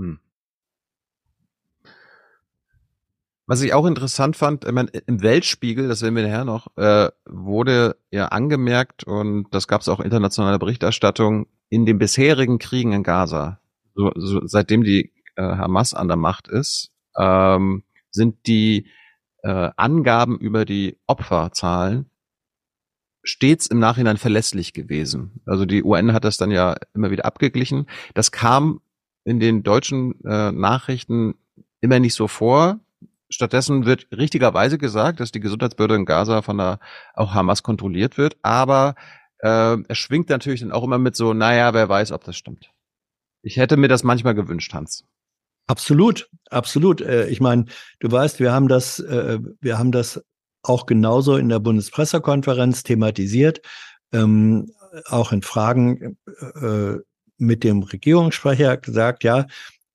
Hm. 0.00 0.18
Was 3.46 3.62
ich 3.62 3.74
auch 3.74 3.84
interessant 3.84 4.36
fand, 4.36 4.64
ich 4.64 4.72
meine, 4.72 4.90
im 5.06 5.22
Weltspiegel, 5.22 5.88
das 5.88 5.98
sehen 5.98 6.14
wir 6.14 6.22
nachher 6.22 6.44
noch, 6.44 6.68
äh, 6.76 7.10
wurde 7.26 7.96
ja 8.10 8.28
angemerkt 8.28 9.04
und 9.04 9.48
das 9.50 9.66
gab 9.66 9.80
es 9.80 9.88
auch 9.88 10.00
internationale 10.00 10.58
Berichterstattung 10.58 11.48
in 11.68 11.84
den 11.84 11.98
bisherigen 11.98 12.58
Kriegen 12.58 12.92
in 12.92 13.02
Gaza, 13.02 13.60
so, 13.94 14.12
so, 14.14 14.46
seitdem 14.46 14.84
die 14.84 15.12
äh, 15.36 15.42
Hamas 15.42 15.94
an 15.94 16.08
der 16.08 16.16
Macht 16.16 16.48
ist, 16.48 16.92
ähm, 17.18 17.82
sind 18.10 18.46
die 18.46 18.86
äh, 19.42 19.70
Angaben 19.76 20.38
über 20.38 20.64
die 20.64 20.98
Opferzahlen 21.06 22.08
stets 23.22 23.66
im 23.66 23.80
Nachhinein 23.80 24.16
verlässlich 24.16 24.72
gewesen. 24.72 25.40
Also 25.44 25.66
die 25.66 25.82
UN 25.82 26.12
hat 26.12 26.24
das 26.24 26.36
dann 26.36 26.50
ja 26.50 26.76
immer 26.94 27.10
wieder 27.10 27.26
abgeglichen. 27.26 27.86
Das 28.14 28.32
kam 28.32 28.80
in 29.24 29.40
den 29.40 29.62
deutschen 29.62 30.22
äh, 30.24 30.52
Nachrichten 30.52 31.34
immer 31.80 31.98
nicht 31.98 32.14
so 32.14 32.28
vor. 32.28 32.80
Stattdessen 33.28 33.86
wird 33.86 34.08
richtigerweise 34.12 34.76
gesagt, 34.76 35.20
dass 35.20 35.32
die 35.32 35.40
Gesundheitsbehörde 35.40 35.94
in 35.94 36.04
Gaza 36.04 36.42
von 36.42 36.58
der 36.58 36.80
auch 37.14 37.32
Hamas 37.32 37.62
kontrolliert 37.62 38.18
wird, 38.18 38.36
aber 38.42 38.94
äh, 39.38 39.76
es 39.88 39.98
schwingt 39.98 40.28
natürlich 40.28 40.60
dann 40.60 40.72
auch 40.72 40.84
immer 40.84 40.98
mit 40.98 41.16
so, 41.16 41.32
naja, 41.32 41.72
wer 41.74 41.88
weiß, 41.88 42.12
ob 42.12 42.24
das 42.24 42.36
stimmt. 42.36 42.70
Ich 43.42 43.56
hätte 43.56 43.76
mir 43.76 43.88
das 43.88 44.02
manchmal 44.02 44.34
gewünscht, 44.34 44.74
Hans. 44.74 45.04
Absolut, 45.66 46.28
absolut. 46.50 47.00
Äh, 47.00 47.28
ich 47.28 47.40
meine, 47.40 47.66
du 48.00 48.10
weißt, 48.10 48.40
wir 48.40 48.52
haben 48.52 48.68
das, 48.68 48.98
äh, 48.98 49.38
wir 49.60 49.78
haben 49.78 49.92
das 49.92 50.22
auch 50.62 50.86
genauso 50.86 51.36
in 51.36 51.48
der 51.48 51.60
Bundespressekonferenz 51.60 52.82
thematisiert, 52.82 53.62
ähm, 54.12 54.72
auch 55.06 55.32
in 55.32 55.42
Fragen 55.42 56.18
äh, 56.60 56.96
mit 57.40 57.64
dem 57.64 57.82
Regierungssprecher 57.82 58.76
gesagt, 58.76 59.24
ja, 59.24 59.46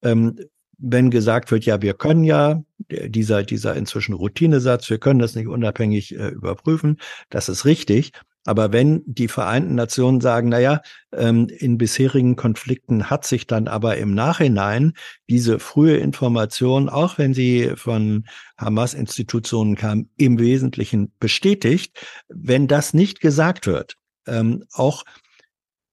ähm, 0.04 0.38
wenn 0.78 1.10
gesagt 1.10 1.52
wird, 1.52 1.66
ja, 1.66 1.82
wir 1.82 1.94
können 1.94 2.24
ja, 2.24 2.62
dieser, 2.90 3.44
dieser 3.44 3.76
inzwischen 3.76 4.14
Routinesatz, 4.14 4.90
wir 4.90 5.00
können 5.00 5.20
das 5.20 5.36
nicht 5.36 5.48
unabhängig 5.48 6.16
äh, 6.16 6.28
überprüfen, 6.30 6.98
das 7.30 7.50
ist 7.50 7.66
richtig. 7.66 8.12
Aber 8.48 8.72
wenn 8.72 9.02
die 9.08 9.28
Vereinten 9.28 9.74
Nationen 9.74 10.22
sagen, 10.22 10.50
na 10.50 10.60
ja, 10.60 10.82
ähm, 11.12 11.48
in 11.50 11.80
bisherigen 11.80 12.36
Konflikten 12.36 13.10
hat 13.10 13.26
sich 13.26 13.48
dann 13.48 13.68
aber 13.68 13.98
im 13.98 14.14
Nachhinein 14.14 14.94
diese 15.28 15.58
frühe 15.58 15.98
Information, 15.98 16.88
auch 16.88 17.18
wenn 17.18 17.34
sie 17.34 17.72
von 17.76 18.26
Hamas-Institutionen 18.60 19.76
kam, 19.76 20.10
im 20.18 20.38
Wesentlichen 20.38 21.12
bestätigt, 21.20 22.00
wenn 22.28 22.68
das 22.68 22.94
nicht 22.94 23.20
gesagt 23.20 23.66
wird, 23.66 23.96
ähm, 24.28 24.64
auch 24.74 25.04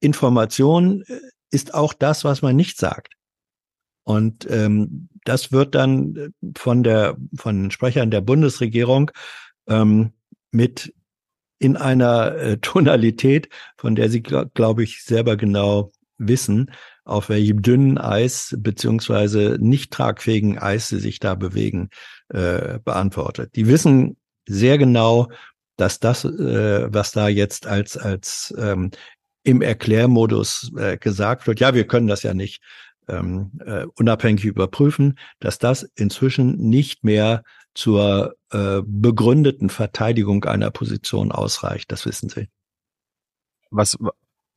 Information 0.00 1.04
äh, 1.06 1.20
ist 1.52 1.74
auch 1.74 1.92
das, 1.92 2.24
was 2.24 2.42
man 2.42 2.56
nicht 2.56 2.78
sagt. 2.78 3.14
Und 4.04 4.50
ähm, 4.50 5.08
das 5.24 5.52
wird 5.52 5.74
dann 5.74 6.34
von 6.56 6.82
der 6.82 7.16
von 7.36 7.62
den 7.62 7.70
Sprechern 7.70 8.10
der 8.10 8.20
Bundesregierung 8.20 9.12
ähm, 9.68 10.12
mit 10.50 10.92
in 11.58 11.76
einer 11.76 12.34
äh, 12.34 12.56
Tonalität, 12.60 13.48
von 13.76 13.94
der 13.94 14.10
sie, 14.10 14.22
glaube 14.22 14.50
glaub 14.54 14.80
ich, 14.80 15.04
selber 15.04 15.36
genau 15.36 15.92
wissen, 16.18 16.72
auf 17.04 17.28
welchem 17.28 17.62
dünnen 17.62 17.98
Eis 17.98 18.56
beziehungsweise 18.58 19.56
nicht 19.60 19.92
tragfähigen 19.92 20.58
Eis 20.58 20.88
sie 20.88 20.98
sich 20.98 21.18
da 21.20 21.34
bewegen, 21.34 21.90
äh, 22.28 22.78
beantwortet. 22.84 23.54
Die 23.56 23.66
wissen 23.66 24.16
sehr 24.48 24.78
genau, 24.78 25.28
dass 25.76 26.00
das, 26.00 26.24
äh, 26.24 26.92
was 26.92 27.12
da 27.12 27.28
jetzt 27.28 27.66
als 27.66 27.96
als 27.96 28.54
ähm, 28.58 28.90
im 29.44 29.62
Erklärmodus 29.62 30.72
äh, 30.76 30.96
gesagt 30.96 31.46
wird, 31.46 31.60
ja, 31.60 31.74
wir 31.74 31.86
können 31.86 32.06
das 32.06 32.22
ja 32.22 32.34
nicht 32.34 32.62
ähm, 33.08 33.52
äh, 33.64 33.84
unabhängig 33.98 34.44
überprüfen, 34.44 35.18
dass 35.40 35.58
das 35.58 35.82
inzwischen 35.82 36.56
nicht 36.56 37.04
mehr 37.04 37.42
zur 37.74 38.36
äh, 38.50 38.82
begründeten 38.84 39.70
Verteidigung 39.70 40.44
einer 40.44 40.70
Position 40.70 41.32
ausreicht. 41.32 41.90
Das 41.90 42.06
wissen 42.06 42.28
Sie. 42.28 42.48
Was 43.70 43.96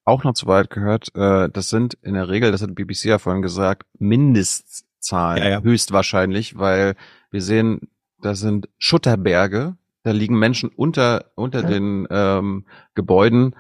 auch 0.03 0.23
noch 0.23 0.33
zu 0.33 0.47
weit 0.47 0.69
gehört, 0.69 1.15
äh, 1.15 1.49
das 1.49 1.69
sind 1.69 1.95
in 2.01 2.13
der 2.13 2.29
Regel, 2.29 2.51
das 2.51 2.61
hat 2.61 2.75
BBC 2.75 3.05
ja 3.05 3.17
vorhin 3.17 3.41
gesagt, 3.41 3.83
Mindestzahlen 3.97 5.43
ja, 5.43 5.49
ja. 5.49 5.61
höchstwahrscheinlich, 5.61 6.57
weil 6.57 6.95
wir 7.31 7.41
sehen, 7.41 7.89
da 8.21 8.35
sind 8.35 8.69
Schutterberge, 8.77 9.77
da 10.03 10.11
liegen 10.11 10.37
Menschen 10.37 10.69
unter 10.69 11.31
unter 11.35 11.61
ja. 11.61 11.67
den 11.67 12.07
ähm, 12.11 12.65
Gebäuden. 12.93 13.55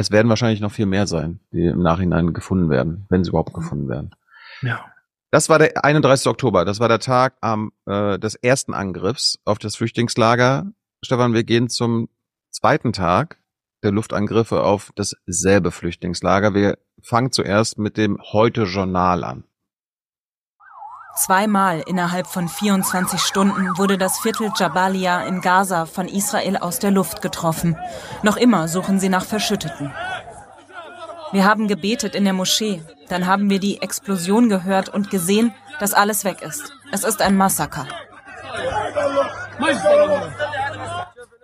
Es 0.00 0.10
werden 0.10 0.30
wahrscheinlich 0.30 0.60
noch 0.60 0.72
viel 0.72 0.86
mehr 0.86 1.06
sein, 1.06 1.40
die 1.52 1.66
im 1.66 1.82
Nachhinein 1.82 2.32
gefunden 2.32 2.70
werden, 2.70 3.04
wenn 3.10 3.22
sie 3.22 3.28
überhaupt 3.28 3.52
gefunden 3.52 3.88
werden. 3.88 4.10
Ja. 4.62 4.86
Das 5.30 5.48
war 5.50 5.58
der 5.58 5.84
31. 5.84 6.26
Oktober. 6.26 6.64
Das 6.64 6.80
war 6.80 6.88
der 6.88 6.98
Tag 7.00 7.34
am, 7.42 7.72
äh, 7.86 8.18
des 8.18 8.34
ersten 8.34 8.72
Angriffs 8.72 9.38
auf 9.44 9.58
das 9.58 9.76
Flüchtlingslager. 9.76 10.72
Stefan, 11.04 11.34
wir 11.34 11.44
gehen 11.44 11.68
zum 11.68 12.08
zweiten 12.50 12.94
Tag 12.94 13.38
der 13.82 13.92
Luftangriffe 13.92 14.62
auf 14.62 14.90
dasselbe 14.94 15.70
Flüchtlingslager. 15.70 16.54
Wir 16.54 16.78
fangen 17.02 17.30
zuerst 17.30 17.78
mit 17.78 17.98
dem 17.98 18.18
Heute-Journal 18.32 19.22
an. 19.22 19.44
Zweimal 21.16 21.82
innerhalb 21.86 22.26
von 22.26 22.48
24 22.48 23.20
Stunden 23.20 23.76
wurde 23.76 23.98
das 23.98 24.18
Viertel 24.20 24.50
Jabalia 24.56 25.22
in 25.24 25.40
Gaza 25.40 25.86
von 25.86 26.08
Israel 26.08 26.56
aus 26.56 26.78
der 26.78 26.90
Luft 26.90 27.20
getroffen. 27.20 27.76
Noch 28.22 28.36
immer 28.36 28.68
suchen 28.68 29.00
sie 29.00 29.08
nach 29.08 29.24
Verschütteten. 29.24 29.92
Wir 31.32 31.44
haben 31.44 31.68
gebetet 31.68 32.14
in 32.14 32.24
der 32.24 32.32
Moschee. 32.32 32.82
Dann 33.08 33.26
haben 33.26 33.50
wir 33.50 33.60
die 33.60 33.82
Explosion 33.82 34.48
gehört 34.48 34.88
und 34.88 35.10
gesehen, 35.10 35.52
dass 35.78 35.94
alles 35.94 36.24
weg 36.24 36.42
ist. 36.42 36.72
Es 36.92 37.04
ist 37.04 37.22
ein 37.22 37.36
Massaker. 37.36 37.86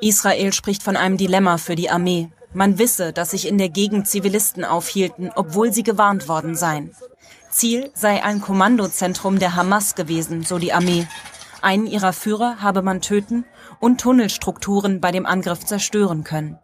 Israel 0.01 0.53
spricht 0.53 0.83
von 0.83 0.97
einem 0.97 1.17
Dilemma 1.17 1.59
für 1.59 1.75
die 1.75 1.91
Armee. 1.91 2.31
Man 2.53 2.79
wisse, 2.79 3.13
dass 3.13 3.33
sich 3.33 3.47
in 3.47 3.59
der 3.59 3.69
Gegend 3.69 4.09
Zivilisten 4.09 4.65
aufhielten, 4.65 5.31
obwohl 5.35 5.73
sie 5.73 5.83
gewarnt 5.83 6.29
worden 6.29 6.55
seien. 6.55 6.95
Ziel 7.57 7.91
sei 7.95 8.23
ein 8.23 8.43
Kommandozentrum 8.43 9.39
der 9.39 9.57
Hamas 9.57 9.95
gewesen, 9.95 10.43
so 10.43 10.59
die 10.59 10.75
Armee. 10.75 11.07
Einen 11.63 11.87
ihrer 11.87 12.13
Führer 12.13 12.61
habe 12.61 12.83
man 12.83 13.01
töten 13.01 13.47
und 13.81 13.99
Tunnelstrukturen 13.99 15.01
bei 15.01 15.11
dem 15.11 15.25
Angriff 15.25 15.61
zerstören 15.61 16.23
können. 16.23 16.59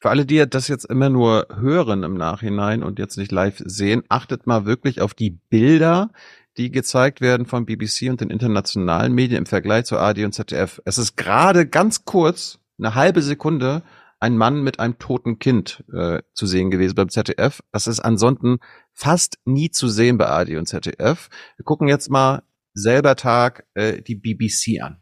Für 0.00 0.08
alle, 0.08 0.24
die 0.24 0.44
das 0.48 0.68
jetzt 0.68 0.86
immer 0.86 1.10
nur 1.10 1.46
hören 1.54 2.02
im 2.02 2.14
Nachhinein 2.14 2.82
und 2.82 2.98
jetzt 2.98 3.18
nicht 3.18 3.30
live 3.30 3.62
sehen, 3.64 4.02
achtet 4.08 4.46
mal 4.46 4.64
wirklich 4.64 5.02
auf 5.02 5.12
die 5.12 5.38
Bilder, 5.50 6.10
die 6.56 6.70
gezeigt 6.70 7.20
werden 7.20 7.44
von 7.44 7.66
BBC 7.66 8.08
und 8.08 8.22
den 8.22 8.30
internationalen 8.30 9.12
Medien 9.12 9.38
im 9.38 9.46
Vergleich 9.46 9.84
zu 9.84 9.98
AD 9.98 10.24
und 10.24 10.32
ZDF. 10.32 10.80
Es 10.86 10.96
ist 10.96 11.16
gerade 11.16 11.66
ganz 11.66 12.06
kurz, 12.06 12.58
eine 12.78 12.94
halbe 12.94 13.20
Sekunde, 13.20 13.82
ein 14.22 14.36
Mann 14.36 14.62
mit 14.62 14.78
einem 14.78 14.98
toten 15.00 15.40
Kind 15.40 15.82
äh, 15.92 16.22
zu 16.32 16.46
sehen 16.46 16.70
gewesen 16.70 16.94
beim 16.94 17.08
ZDF. 17.08 17.60
Das 17.72 17.88
ist 17.88 17.98
ansonsten 17.98 18.60
fast 18.92 19.38
nie 19.44 19.70
zu 19.70 19.88
sehen 19.88 20.16
bei 20.16 20.28
AD 20.28 20.56
und 20.56 20.66
ZDF. 20.66 21.28
Wir 21.56 21.64
gucken 21.64 21.88
jetzt 21.88 22.08
mal 22.08 22.44
selber 22.72 23.16
Tag 23.16 23.66
äh, 23.74 24.00
die 24.00 24.14
BBC 24.14 24.80
an. 24.80 25.01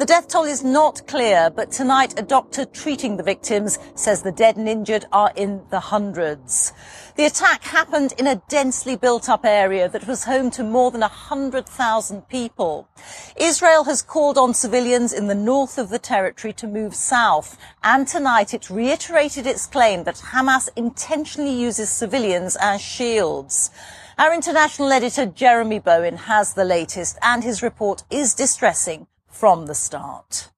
The 0.00 0.06
death 0.06 0.28
toll 0.28 0.44
is 0.44 0.64
not 0.64 1.06
clear, 1.06 1.50
but 1.50 1.70
tonight 1.70 2.18
a 2.18 2.22
doctor 2.22 2.64
treating 2.64 3.18
the 3.18 3.22
victims 3.22 3.78
says 3.94 4.22
the 4.22 4.32
dead 4.32 4.56
and 4.56 4.66
injured 4.66 5.04
are 5.12 5.30
in 5.36 5.62
the 5.68 5.80
hundreds. 5.80 6.72
The 7.16 7.26
attack 7.26 7.64
happened 7.64 8.14
in 8.16 8.26
a 8.26 8.40
densely 8.48 8.96
built 8.96 9.28
up 9.28 9.44
area 9.44 9.90
that 9.90 10.06
was 10.06 10.24
home 10.24 10.50
to 10.52 10.64
more 10.64 10.90
than 10.90 11.02
100,000 11.02 12.28
people. 12.28 12.88
Israel 13.36 13.84
has 13.84 14.00
called 14.00 14.38
on 14.38 14.54
civilians 14.54 15.12
in 15.12 15.26
the 15.26 15.34
north 15.34 15.76
of 15.76 15.90
the 15.90 15.98
territory 15.98 16.54
to 16.54 16.66
move 16.66 16.94
south. 16.94 17.58
And 17.84 18.08
tonight 18.08 18.54
it 18.54 18.70
reiterated 18.70 19.46
its 19.46 19.66
claim 19.66 20.04
that 20.04 20.30
Hamas 20.32 20.70
intentionally 20.76 21.52
uses 21.52 21.90
civilians 21.90 22.56
as 22.58 22.80
shields. 22.80 23.70
Our 24.16 24.32
international 24.32 24.92
editor 24.92 25.26
Jeremy 25.26 25.78
Bowen 25.78 26.16
has 26.16 26.54
the 26.54 26.64
latest 26.64 27.18
and 27.22 27.44
his 27.44 27.62
report 27.62 28.04
is 28.10 28.32
distressing 28.32 29.06
from 29.40 29.64
the 29.64 29.74
start. 29.74 30.50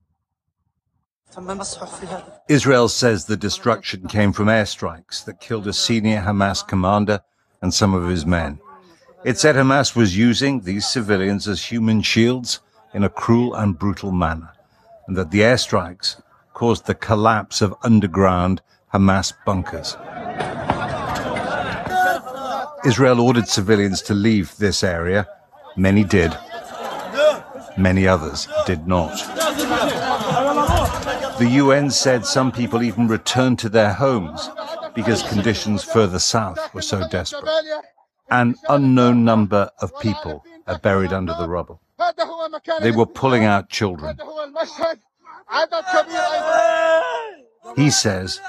Israel 2.48 2.88
says 2.88 3.24
the 3.24 3.36
destruction 3.36 4.08
came 4.08 4.32
from 4.32 4.48
airstrikes 4.48 5.24
that 5.24 5.40
killed 5.40 5.68
a 5.68 5.72
senior 5.72 6.20
Hamas 6.20 6.66
commander 6.66 7.20
and 7.62 7.72
some 7.72 7.94
of 7.94 8.08
his 8.08 8.26
men. 8.26 8.58
It 9.24 9.38
said 9.38 9.54
Hamas 9.54 9.94
was 9.94 10.18
using 10.18 10.62
these 10.62 10.84
civilians 10.84 11.46
as 11.46 11.64
human 11.64 12.02
shields 12.02 12.58
in 12.92 13.04
a 13.04 13.08
cruel 13.08 13.54
and 13.54 13.78
brutal 13.78 14.10
manner, 14.10 14.52
and 15.06 15.16
that 15.16 15.30
the 15.30 15.42
airstrikes 15.42 16.20
caused 16.52 16.86
the 16.86 16.96
collapse 16.96 17.62
of 17.62 17.76
underground 17.84 18.62
Hamas 18.92 19.32
bunkers. 19.46 19.96
Israel 22.84 23.20
ordered 23.20 23.46
civilians 23.46 24.02
to 24.02 24.14
leave 24.14 24.56
this 24.56 24.82
area. 24.82 25.28
Many 25.76 26.02
did. 26.02 26.36
Many 27.76 28.06
others 28.06 28.48
did 28.66 28.86
not. 28.86 29.16
The 31.38 31.48
UN 31.52 31.90
said 31.90 32.26
some 32.26 32.52
people 32.52 32.82
even 32.82 33.08
returned 33.08 33.58
to 33.60 33.68
their 33.68 33.92
homes 33.92 34.50
because 34.94 35.22
conditions 35.22 35.82
further 35.82 36.18
south 36.18 36.72
were 36.74 36.82
so 36.82 37.08
desperate. 37.08 37.48
An 38.30 38.54
unknown 38.68 39.24
number 39.24 39.70
of 39.80 39.98
people 40.00 40.44
are 40.66 40.78
buried 40.78 41.12
under 41.12 41.34
the 41.34 41.48
rubble. 41.48 41.80
They 42.80 42.90
were 42.90 43.06
pulling 43.06 43.44
out 43.44 43.68
children. 43.68 44.18
He 47.76 47.90
says, 47.90 48.40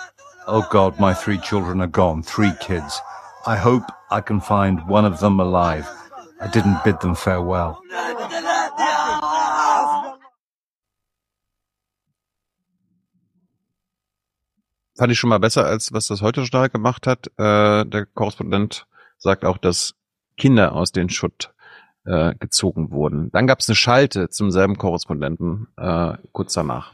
Oh 0.48 0.68
God, 0.70 1.00
my 1.00 1.14
three 1.14 1.38
children 1.38 1.82
are 1.82 1.88
gone, 1.88 2.24
three 2.24 2.52
kids. 2.60 3.00
I 3.46 3.56
hope 3.56 3.84
I 4.12 4.22
can 4.22 4.40
find 4.40 4.88
one 4.88 5.06
of 5.06 5.20
them 5.20 5.40
alive. 5.40 5.88
I 6.40 6.48
didn't 6.48 6.84
bid 6.84 7.00
them 7.00 7.16
farewell. 7.16 7.82
Fand 14.96 15.12
ich 15.12 15.18
schon 15.18 15.30
mal 15.30 15.40
besser, 15.40 15.66
als 15.66 15.92
was 15.92 16.08
das 16.08 16.22
heute 16.22 16.42
Journal 16.42 16.70
gemacht 16.70 17.08
hat. 17.08 17.28
Äh, 17.38 17.86
der 17.86 18.06
Korrespondent 18.14 18.86
sagt 19.18 19.44
auch, 19.44 19.58
dass 19.58 19.96
Kinder 20.38 20.74
aus 20.74 20.92
den 20.92 21.10
Schutt 21.10 21.54
äh, 22.06 22.36
gezogen 22.36 22.92
wurden. 22.92 23.32
Dann 23.32 23.48
gab 23.48 23.60
es 23.60 23.70
eine 23.70 23.76
Schalte 23.76 24.30
zum 24.30 24.52
selben 24.52 24.78
Korrespondenten 24.78 25.68
äh, 25.78 26.14
kurz 26.32 26.54
danach. 26.54 26.94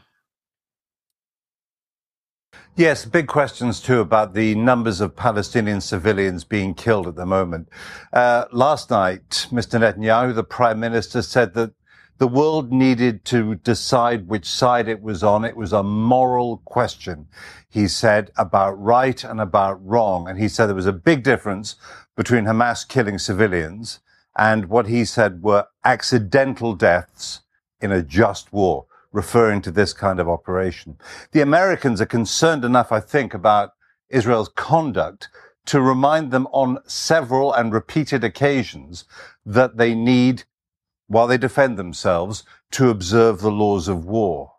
Yes, 2.80 3.04
big 3.04 3.26
questions 3.26 3.78
too 3.78 4.00
about 4.00 4.32
the 4.32 4.54
numbers 4.54 5.02
of 5.02 5.14
Palestinian 5.14 5.82
civilians 5.82 6.44
being 6.44 6.72
killed 6.72 7.06
at 7.06 7.14
the 7.14 7.26
moment. 7.26 7.68
Uh, 8.10 8.46
last 8.52 8.88
night, 8.88 9.48
Mr. 9.50 9.78
Netanyahu, 9.78 10.34
the 10.34 10.42
prime 10.42 10.80
minister, 10.80 11.20
said 11.20 11.52
that 11.52 11.74
the 12.16 12.26
world 12.26 12.72
needed 12.72 13.26
to 13.26 13.56
decide 13.56 14.28
which 14.28 14.46
side 14.46 14.88
it 14.88 15.02
was 15.02 15.22
on. 15.22 15.44
It 15.44 15.58
was 15.58 15.74
a 15.74 15.82
moral 15.82 16.62
question, 16.64 17.26
he 17.68 17.86
said, 17.86 18.30
about 18.38 18.80
right 18.80 19.22
and 19.24 19.42
about 19.42 19.86
wrong. 19.86 20.26
And 20.26 20.38
he 20.38 20.48
said 20.48 20.64
there 20.64 20.74
was 20.74 20.86
a 20.86 20.92
big 20.94 21.22
difference 21.22 21.76
between 22.16 22.46
Hamas 22.46 22.88
killing 22.88 23.18
civilians 23.18 24.00
and 24.38 24.70
what 24.70 24.86
he 24.86 25.04
said 25.04 25.42
were 25.42 25.66
accidental 25.84 26.74
deaths 26.74 27.42
in 27.78 27.92
a 27.92 28.02
just 28.02 28.54
war 28.54 28.86
referring 29.12 29.62
to 29.62 29.70
this 29.70 29.92
kind 29.92 30.20
of 30.20 30.28
operation. 30.28 30.96
The 31.32 31.40
Americans 31.40 32.00
are 32.00 32.06
concerned 32.06 32.64
enough, 32.64 32.92
I 32.92 33.00
think, 33.00 33.34
about 33.34 33.74
Israel's 34.08 34.48
conduct 34.48 35.28
to 35.66 35.80
remind 35.80 36.30
them 36.30 36.46
on 36.52 36.78
several 36.86 37.52
and 37.52 37.72
repeated 37.72 38.24
occasions 38.24 39.04
that 39.44 39.76
they 39.76 39.94
need, 39.94 40.44
while 41.06 41.26
they 41.26 41.38
defend 41.38 41.76
themselves, 41.76 42.44
to 42.72 42.90
observe 42.90 43.40
the 43.40 43.50
laws 43.50 43.88
of 43.88 44.04
war. 44.04 44.52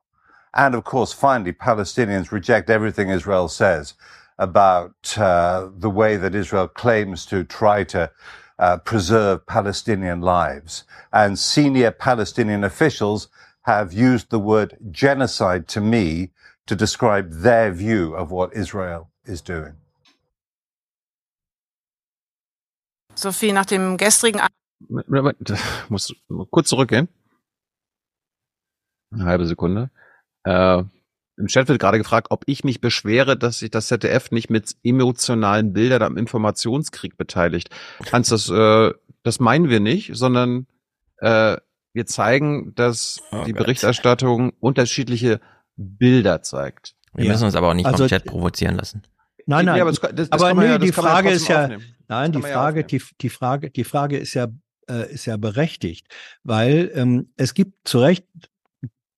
And 0.53 0.75
of 0.75 0.83
course, 0.83 1.13
finally, 1.13 1.53
Palestinians 1.53 2.31
reject 2.31 2.69
everything 2.69 3.09
Israel 3.09 3.47
says 3.47 3.93
about 4.37 5.17
uh, 5.17 5.69
the 5.77 5.89
way 5.89 6.17
that 6.17 6.35
Israel 6.35 6.67
claims 6.67 7.25
to 7.27 7.43
try 7.43 7.83
to 7.85 8.11
uh, 8.59 8.77
preserve 8.77 9.45
Palestinian 9.45 10.21
lives. 10.21 10.83
And 11.11 11.37
senior 11.37 11.91
Palestinian 11.91 12.63
officials 12.63 13.27
have 13.63 13.93
used 13.93 14.27
the 14.31 14.39
word 14.39 14.77
genocide 14.91 15.67
to 15.67 15.81
me 15.81 16.31
to 16.65 16.75
describe 16.75 17.41
their 17.43 17.71
view 17.71 18.15
of 18.15 18.31
what 18.31 18.53
Israel 18.53 19.09
is 19.25 19.41
doing. 19.41 19.75
Sophie, 23.15 23.51
nach 23.51 23.65
dem 23.65 23.97
gestrigen. 23.97 24.41
Muss 25.89 26.13
kurz 26.49 26.69
zurückgehen. 26.69 27.07
Eine 29.11 29.25
halbe 29.25 29.45
Sekunde. 29.45 29.91
Äh, 30.43 30.83
Im 31.38 31.47
Chat 31.47 31.67
wird 31.67 31.79
gerade 31.79 31.97
gefragt, 31.97 32.27
ob 32.29 32.43
ich 32.45 32.63
mich 32.63 32.81
beschwere, 32.81 33.38
dass 33.38 33.59
sich 33.59 33.71
das 33.71 33.88
ZDF 33.88 34.31
nicht 34.31 34.49
mit 34.49 34.75
emotionalen 34.83 35.73
Bildern 35.73 36.03
am 36.03 36.17
Informationskrieg 36.17 37.17
beteiligt. 37.17 37.69
Hans, 38.11 38.29
das, 38.29 38.49
äh, 38.49 38.93
das 39.23 39.39
meinen 39.39 39.69
wir 39.69 39.79
nicht, 39.79 40.11
sondern 40.15 40.67
äh, 41.17 41.57
wir 41.93 42.05
zeigen, 42.05 42.73
dass 42.76 43.22
oh 43.31 43.43
die 43.45 43.53
Gott. 43.53 43.63
Berichterstattung 43.63 44.51
unterschiedliche 44.59 45.39
Bilder 45.76 46.41
zeigt. 46.41 46.95
Wir 47.13 47.26
ja. 47.26 47.31
müssen 47.31 47.45
uns 47.45 47.55
aber 47.55 47.69
auch 47.69 47.73
nicht 47.73 47.85
also, 47.85 47.99
vom 47.99 48.07
Chat 48.07 48.26
provozieren 48.26 48.77
lassen. 48.77 49.03
Nein, 49.45 49.65
nein. 49.65 49.77
Ja, 49.77 49.83
aber, 49.83 49.91
das, 49.91 50.30
das 50.30 50.32
aber 50.32 50.53
nee, 50.53 50.67
ja, 50.67 50.77
die 50.77 50.91
Frage 50.91 51.30
ja 51.30 51.35
ist 51.35 51.48
ja, 51.48 51.64
aufnehmen. 51.64 51.83
nein, 52.07 52.32
die 52.32 52.41
Frage, 52.41 52.83
die, 52.83 53.01
die 53.22 53.30
Frage, 53.30 53.69
die 53.72 53.83
Frage 53.83 54.17
ist 54.17 54.33
ja, 54.33 54.48
äh, 54.90 55.11
ist 55.11 55.25
ja 55.25 55.38
berechtigt, 55.38 56.07
weil 56.43 56.91
ähm, 56.93 57.33
es 57.38 57.53
gibt 57.53 57.88
zu 57.88 57.99
Recht, 57.99 58.25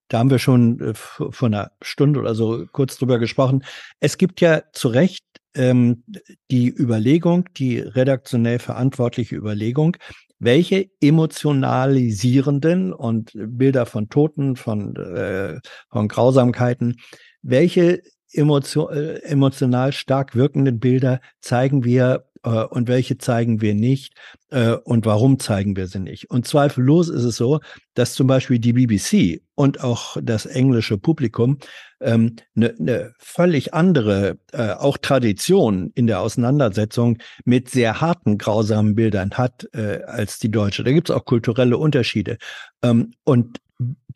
da 0.07 0.19
haben 0.19 0.30
wir 0.30 0.39
schon 0.39 0.80
äh, 0.80 0.93
vor 0.93 1.47
einer 1.47 1.72
Stunde 1.81 2.19
oder 2.19 2.35
so 2.35 2.65
kurz 2.72 2.97
drüber 2.97 3.19
gesprochen. 3.19 3.64
Es 3.99 4.17
gibt 4.17 4.41
ja 4.41 4.61
zu 4.72 4.88
Recht 4.88 5.25
ähm, 5.56 6.03
die 6.49 6.69
Überlegung, 6.69 7.49
die 7.57 7.80
redaktionell 7.80 8.59
verantwortliche 8.59 9.35
Überlegung, 9.35 9.97
welche 10.43 10.89
emotionalisierenden 11.01 12.93
und 12.93 13.31
Bilder 13.33 13.85
von 13.85 14.09
Toten, 14.09 14.55
von, 14.55 14.95
äh, 14.95 15.59
von 15.89 16.07
Grausamkeiten, 16.07 16.99
welche 17.41 18.01
emotion, 18.31 18.91
äh, 18.93 19.19
emotional 19.23 19.91
stark 19.93 20.35
wirkenden 20.35 20.80
Bilder 20.80 21.22
zeigen 21.41 21.83
wir 21.83 22.25
äh, 22.43 22.63
und 22.63 22.88
welche 22.88 23.17
zeigen 23.17 23.61
wir 23.61 23.73
nicht 23.73 24.13
äh, 24.49 24.73
und 24.73 25.05
warum 25.05 25.39
zeigen 25.39 25.75
wir 25.75 25.88
sie 25.88 25.99
nicht. 25.99 26.30
Und 26.30 26.47
zweifellos 26.47 27.09
ist 27.09 27.23
es 27.23 27.35
so, 27.35 27.59
dass 27.93 28.13
zum 28.13 28.27
Beispiel 28.27 28.59
die 28.59 28.73
BBC 28.73 29.41
und 29.55 29.83
auch 29.83 30.17
das 30.22 30.45
englische 30.45 30.97
Publikum 30.97 31.57
ähm, 32.01 32.35
eine, 32.55 32.75
ne 32.77 33.13
völlig 33.17 33.73
andere, 33.73 34.38
äh, 34.51 34.72
auch 34.72 34.97
Tradition 34.97 35.91
in 35.95 36.07
der 36.07 36.22
Auseinandersetzung 36.22 37.17
mit 37.45 37.69
sehr 37.69 38.01
harten, 38.01 38.38
grausamen 38.38 38.95
Bildern 38.95 39.31
hat 39.31 39.67
äh, 39.73 40.01
als 40.03 40.39
die 40.39 40.51
deutsche. 40.51 40.83
Da 40.83 40.91
gibt 40.91 41.09
es 41.09 41.15
auch 41.15 41.25
kulturelle 41.25 41.77
Unterschiede. 41.77 42.38
Ähm, 42.81 43.11
und 43.23 43.59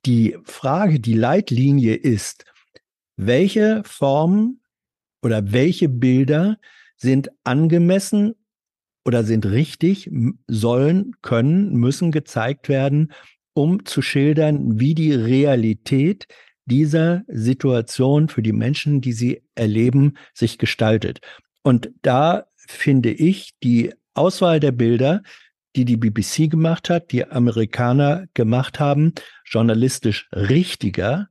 die 0.06 0.38
Frage, 0.44 1.00
die 1.00 1.14
Leitlinie 1.14 1.96
ist, 1.96 2.46
welche 3.16 3.82
Formen 3.84 4.62
oder 5.22 5.52
welche 5.52 5.90
Bilder 5.90 6.58
sind 6.98 7.30
angemessen 7.44 8.36
oder 9.06 9.24
sind 9.24 9.46
richtig, 9.46 10.10
sollen, 10.48 11.14
können, 11.22 11.74
müssen 11.76 12.12
gezeigt 12.12 12.68
werden, 12.68 13.14
um 13.54 13.86
zu 13.86 14.02
schildern, 14.02 14.80
wie 14.80 14.94
die 14.94 15.14
Realität 15.14 16.28
dieser 16.66 17.24
Situation 17.28 18.28
für 18.28 18.42
die 18.42 18.52
Menschen, 18.52 19.02
die 19.02 19.14
sie 19.14 19.42
erleben, 19.56 20.18
sich 20.34 20.58
gestaltet. 20.58 21.22
Und 21.64 21.90
da 22.02 22.46
finde 22.56 23.12
ich 23.12 23.52
die 23.64 23.94
Auswahl 24.14 24.60
der 24.60 24.74
Bilder, 24.74 25.24
die 25.76 25.86
die 25.86 25.98
BBC 25.98 26.50
gemacht 26.50 26.90
hat, 26.90 27.12
die 27.12 27.26
Amerikaner 27.26 28.26
gemacht 28.34 28.80
haben, 28.80 29.14
journalistisch 29.46 30.28
richtiger, 30.34 31.30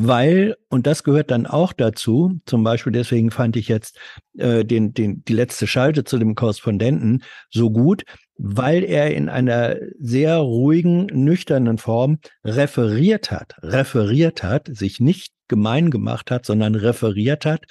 weil, 0.00 0.54
und 0.68 0.86
das 0.86 1.02
gehört 1.02 1.32
dann 1.32 1.44
auch 1.44 1.72
dazu, 1.72 2.38
zum 2.46 2.62
Beispiel 2.62 2.92
deswegen 2.92 3.32
fand 3.32 3.56
ich 3.56 3.66
jetzt 3.66 3.98
äh, 4.38 4.64
den, 4.64 4.94
den, 4.94 5.24
die 5.24 5.32
letzte 5.32 5.66
Schalte 5.66 6.04
zu 6.04 6.18
dem 6.18 6.36
Korrespondenten 6.36 7.24
so 7.50 7.70
gut, 7.70 8.04
weil 8.36 8.84
er 8.84 9.12
in 9.12 9.28
einer 9.28 9.74
sehr 9.98 10.36
ruhigen, 10.36 11.06
nüchternen 11.06 11.78
Form 11.78 12.20
referiert 12.44 13.32
hat, 13.32 13.54
referiert 13.60 14.44
hat, 14.44 14.68
sich 14.70 15.00
nicht 15.00 15.32
gemein 15.48 15.90
gemacht 15.90 16.30
hat, 16.30 16.46
sondern 16.46 16.76
referiert 16.76 17.44
hat, 17.44 17.64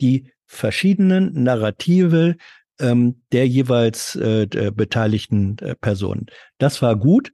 die 0.00 0.32
verschiedenen 0.46 1.42
Narrative 1.42 2.36
ähm, 2.80 3.20
der 3.30 3.46
jeweils 3.46 4.16
äh, 4.16 4.46
der 4.46 4.70
beteiligten 4.70 5.58
äh, 5.58 5.74
Personen. 5.74 6.28
Das 6.56 6.80
war 6.80 6.96
gut 6.96 7.30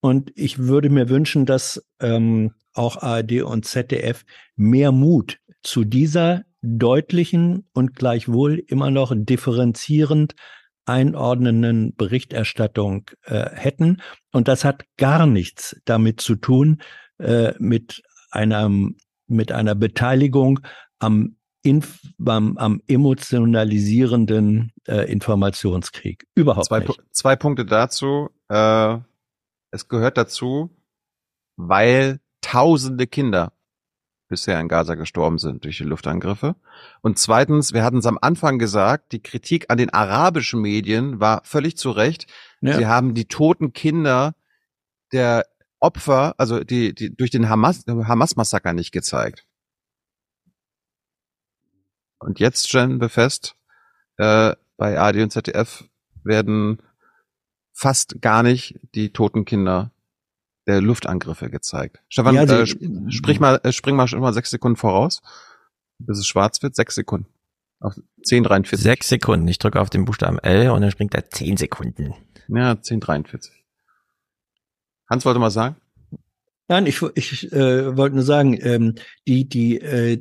und 0.00 0.30
ich 0.36 0.60
würde 0.60 0.88
mir 0.88 1.08
wünschen, 1.08 1.46
dass 1.46 1.84
ähm, 1.98 2.52
auch 2.78 2.96
ARD 2.96 3.42
und 3.42 3.64
ZDF 3.64 4.24
mehr 4.56 4.92
Mut 4.92 5.38
zu 5.62 5.84
dieser 5.84 6.44
deutlichen 6.62 7.68
und 7.72 7.94
gleichwohl 7.94 8.62
immer 8.66 8.90
noch 8.90 9.12
differenzierend 9.14 10.34
einordnenden 10.86 11.94
Berichterstattung 11.96 13.10
äh, 13.24 13.50
hätten. 13.50 14.00
Und 14.32 14.48
das 14.48 14.64
hat 14.64 14.84
gar 14.96 15.26
nichts 15.26 15.80
damit 15.84 16.20
zu 16.20 16.34
tun, 16.34 16.80
äh, 17.18 17.52
mit 17.58 18.02
einem, 18.30 18.96
mit 19.26 19.52
einer 19.52 19.74
Beteiligung 19.74 20.60
am, 20.98 21.36
Inf 21.62 22.00
am, 22.24 22.56
am 22.56 22.80
emotionalisierenden 22.86 24.72
äh, 24.86 25.10
Informationskrieg. 25.10 26.24
Überhaupt 26.34 26.66
zwei, 26.66 26.80
nicht. 26.80 27.02
Zwei 27.10 27.36
Punkte 27.36 27.66
dazu. 27.66 28.30
Äh, 28.48 28.98
es 29.70 29.88
gehört 29.88 30.16
dazu, 30.16 30.70
weil 31.56 32.20
tausende 32.40 33.06
Kinder 33.06 33.52
bisher 34.28 34.60
in 34.60 34.68
Gaza 34.68 34.94
gestorben 34.94 35.38
sind 35.38 35.64
durch 35.64 35.78
die 35.78 35.84
Luftangriffe. 35.84 36.54
Und 37.00 37.18
zweitens, 37.18 37.72
wir 37.72 37.82
hatten 37.82 37.98
es 37.98 38.06
am 38.06 38.18
Anfang 38.20 38.58
gesagt, 38.58 39.12
die 39.12 39.22
Kritik 39.22 39.66
an 39.70 39.78
den 39.78 39.90
arabischen 39.90 40.60
Medien 40.60 41.18
war 41.18 41.42
völlig 41.44 41.76
zu 41.76 41.90
Recht. 41.90 42.26
Ja. 42.60 42.76
Sie 42.76 42.86
haben 42.86 43.14
die 43.14 43.24
toten 43.24 43.72
Kinder 43.72 44.34
der 45.12 45.46
Opfer, 45.80 46.34
also 46.38 46.62
die, 46.62 46.94
die 46.94 47.14
durch 47.14 47.30
den 47.30 47.48
Hamas, 47.48 47.84
Hamas-Massaker 47.86 48.72
nicht 48.74 48.92
gezeigt. 48.92 49.46
Und 52.18 52.40
jetzt 52.40 52.68
stellen 52.68 53.00
wir 53.00 53.08
fest, 53.08 53.56
äh, 54.16 54.54
bei 54.76 54.98
AD 54.98 55.22
und 55.22 55.30
ZDF 55.30 55.84
werden 56.24 56.82
fast 57.72 58.20
gar 58.20 58.42
nicht 58.42 58.78
die 58.94 59.12
toten 59.12 59.44
Kinder 59.44 59.92
der 60.68 60.80
Luftangriffe 60.80 61.50
gezeigt. 61.50 62.00
Stefan, 62.08 62.34
ja, 62.34 62.44
äh, 62.44 62.66
sprich 63.10 63.40
mal, 63.40 63.58
äh, 63.64 63.72
spring 63.72 63.96
mal 63.96 64.06
schon 64.06 64.20
mal 64.20 64.34
sechs 64.34 64.50
Sekunden 64.50 64.76
voraus, 64.76 65.22
bis 65.98 66.18
es 66.18 66.26
schwarz 66.28 66.62
wird. 66.62 66.76
Sechs 66.76 66.94
Sekunden. 66.94 67.26
Auf 67.80 67.94
10,43. 68.22 68.76
Sechs 68.76 69.08
Sekunden. 69.08 69.48
Ich 69.48 69.58
drücke 69.58 69.80
auf 69.80 69.90
den 69.90 70.04
Buchstaben 70.04 70.38
L 70.38 70.70
und 70.70 70.82
dann 70.82 70.90
springt 70.90 71.14
er 71.14 71.30
zehn 71.30 71.56
Sekunden. 71.56 72.14
Ja, 72.48 72.72
10,43. 72.72 73.50
Hans 75.08 75.24
wollte 75.24 75.40
mal 75.40 75.50
sagen? 75.50 75.76
Nein, 76.68 76.86
ich, 76.86 77.00
ich 77.14 77.50
äh, 77.52 77.96
wollte 77.96 78.16
nur 78.16 78.24
sagen, 78.24 78.58
ähm, 78.60 78.94
die, 79.26 79.48
die 79.48 79.80
äh, 79.80 80.20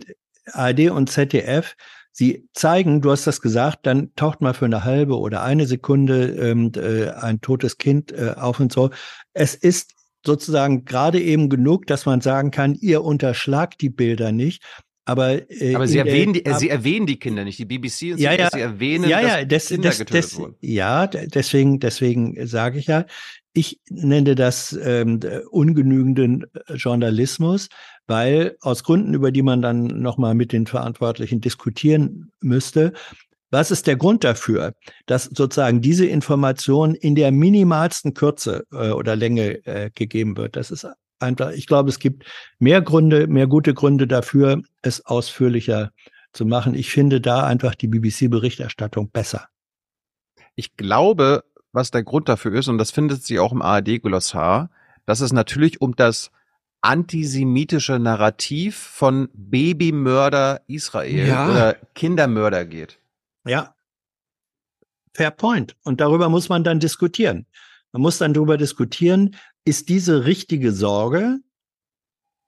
ARD 0.53 0.91
und 0.91 1.09
ZDF, 1.09 1.75
sie 2.13 2.47
zeigen, 2.53 3.01
du 3.01 3.11
hast 3.11 3.27
das 3.27 3.41
gesagt, 3.41 3.85
dann 3.85 4.15
taucht 4.15 4.39
mal 4.39 4.53
für 4.53 4.65
eine 4.65 4.85
halbe 4.85 5.19
oder 5.19 5.43
eine 5.43 5.65
Sekunde 5.65 6.27
ähm, 6.27 6.71
äh, 6.75 7.09
ein 7.09 7.41
totes 7.41 7.77
Kind 7.77 8.13
äh, 8.13 8.35
auf 8.37 8.61
und 8.61 8.71
so. 8.71 8.91
Es 9.33 9.55
ist 9.55 9.96
sozusagen 10.27 10.85
gerade 10.85 11.19
eben 11.19 11.49
genug, 11.49 11.87
dass 11.87 12.05
man 12.05 12.21
sagen 12.21 12.51
kann, 12.51 12.75
ihr 12.75 13.03
unterschlagt 13.03 13.81
die 13.81 13.89
Bilder 13.89 14.31
nicht. 14.31 14.61
Aber, 15.05 15.49
äh, 15.49 15.73
aber 15.73 15.87
sie 15.87 15.99
erwähnen, 15.99 16.33
die, 16.33 16.45
äh, 16.45 16.53
sie 16.55 16.69
erwähnen 16.69 17.07
die 17.07 17.17
Kinder 17.17 17.45
nicht. 17.45 17.57
Die 17.57 17.65
BBC 17.65 18.11
und 18.11 18.19
ja, 18.19 18.33
ja, 18.33 18.49
sie 18.51 18.59
erwähnen, 18.59 19.09
ja, 19.09 19.21
ja, 19.21 19.45
dass 19.45 19.63
das, 19.63 19.67
Kinder 19.69 19.89
das, 19.89 19.97
getötet 19.99 20.23
das, 20.23 20.37
wurden. 20.37 20.55
Ja, 20.59 21.07
deswegen, 21.07 21.79
deswegen 21.79 22.45
sage 22.45 22.77
ich 22.77 22.87
ja, 22.87 23.05
ich 23.53 23.79
nenne 23.89 24.35
das 24.35 24.77
ähm, 24.83 25.21
ungenügenden 25.49 26.45
Journalismus, 26.75 27.69
weil 28.05 28.57
aus 28.59 28.83
Gründen, 28.83 29.13
über 29.13 29.31
die 29.31 29.43
man 29.43 29.61
dann 29.61 29.85
nochmal 30.01 30.35
mit 30.35 30.51
den 30.51 30.67
Verantwortlichen 30.67 31.39
diskutieren 31.39 32.31
müsste, 32.41 32.91
was 33.51 33.71
ist 33.71 33.87
der 33.87 33.95
Grund 33.95 34.23
dafür, 34.23 34.73
dass 35.05 35.25
sozusagen 35.25 35.81
diese 35.81 36.05
Information 36.05 36.95
in 36.95 37.15
der 37.15 37.31
minimalsten 37.31 38.13
Kürze 38.13 38.65
äh, 38.71 38.89
oder 38.91 39.15
Länge 39.15 39.65
äh, 39.65 39.89
gegeben 39.93 40.35
wird? 40.37 40.55
Das 40.55 40.71
ist 40.71 40.85
einfach, 41.19 41.51
ich 41.51 41.67
glaube, 41.67 41.89
es 41.89 41.99
gibt 41.99 42.25
mehr 42.59 42.81
Gründe, 42.81 43.27
mehr 43.27 43.47
gute 43.47 43.73
Gründe 43.73 44.07
dafür, 44.07 44.61
es 44.81 45.05
ausführlicher 45.05 45.91
zu 46.33 46.45
machen. 46.45 46.75
Ich 46.75 46.89
finde 46.91 47.21
da 47.21 47.45
einfach 47.45 47.75
die 47.75 47.87
BBC-Berichterstattung 47.87 49.09
besser. 49.09 49.47
Ich 50.55 50.75
glaube, 50.75 51.43
was 51.71 51.91
der 51.91 52.03
Grund 52.03 52.29
dafür 52.29 52.53
ist, 52.53 52.67
und 52.67 52.77
das 52.77 52.91
findet 52.91 53.23
sich 53.23 53.39
auch 53.39 53.51
im 53.51 53.61
ARD-Glossar, 53.61 54.69
dass 55.05 55.21
es 55.21 55.31
natürlich 55.31 55.81
um 55.81 55.95
das 55.95 56.31
antisemitische 56.81 57.99
Narrativ 57.99 58.75
von 58.77 59.29
Babymörder 59.33 60.61
Israel 60.67 61.27
Ja. 61.27 61.49
oder 61.49 61.75
Kindermörder 61.95 62.65
geht. 62.65 62.99
Ja. 63.47 63.75
Fair 65.13 65.31
point. 65.31 65.75
Und 65.83 65.99
darüber 65.99 66.29
muss 66.29 66.49
man 66.49 66.63
dann 66.63 66.79
diskutieren. 66.79 67.47
Man 67.91 68.01
muss 68.01 68.17
dann 68.17 68.33
darüber 68.33 68.57
diskutieren, 68.57 69.35
ist 69.65 69.89
diese 69.89 70.25
richtige 70.25 70.71
Sorge, 70.71 71.39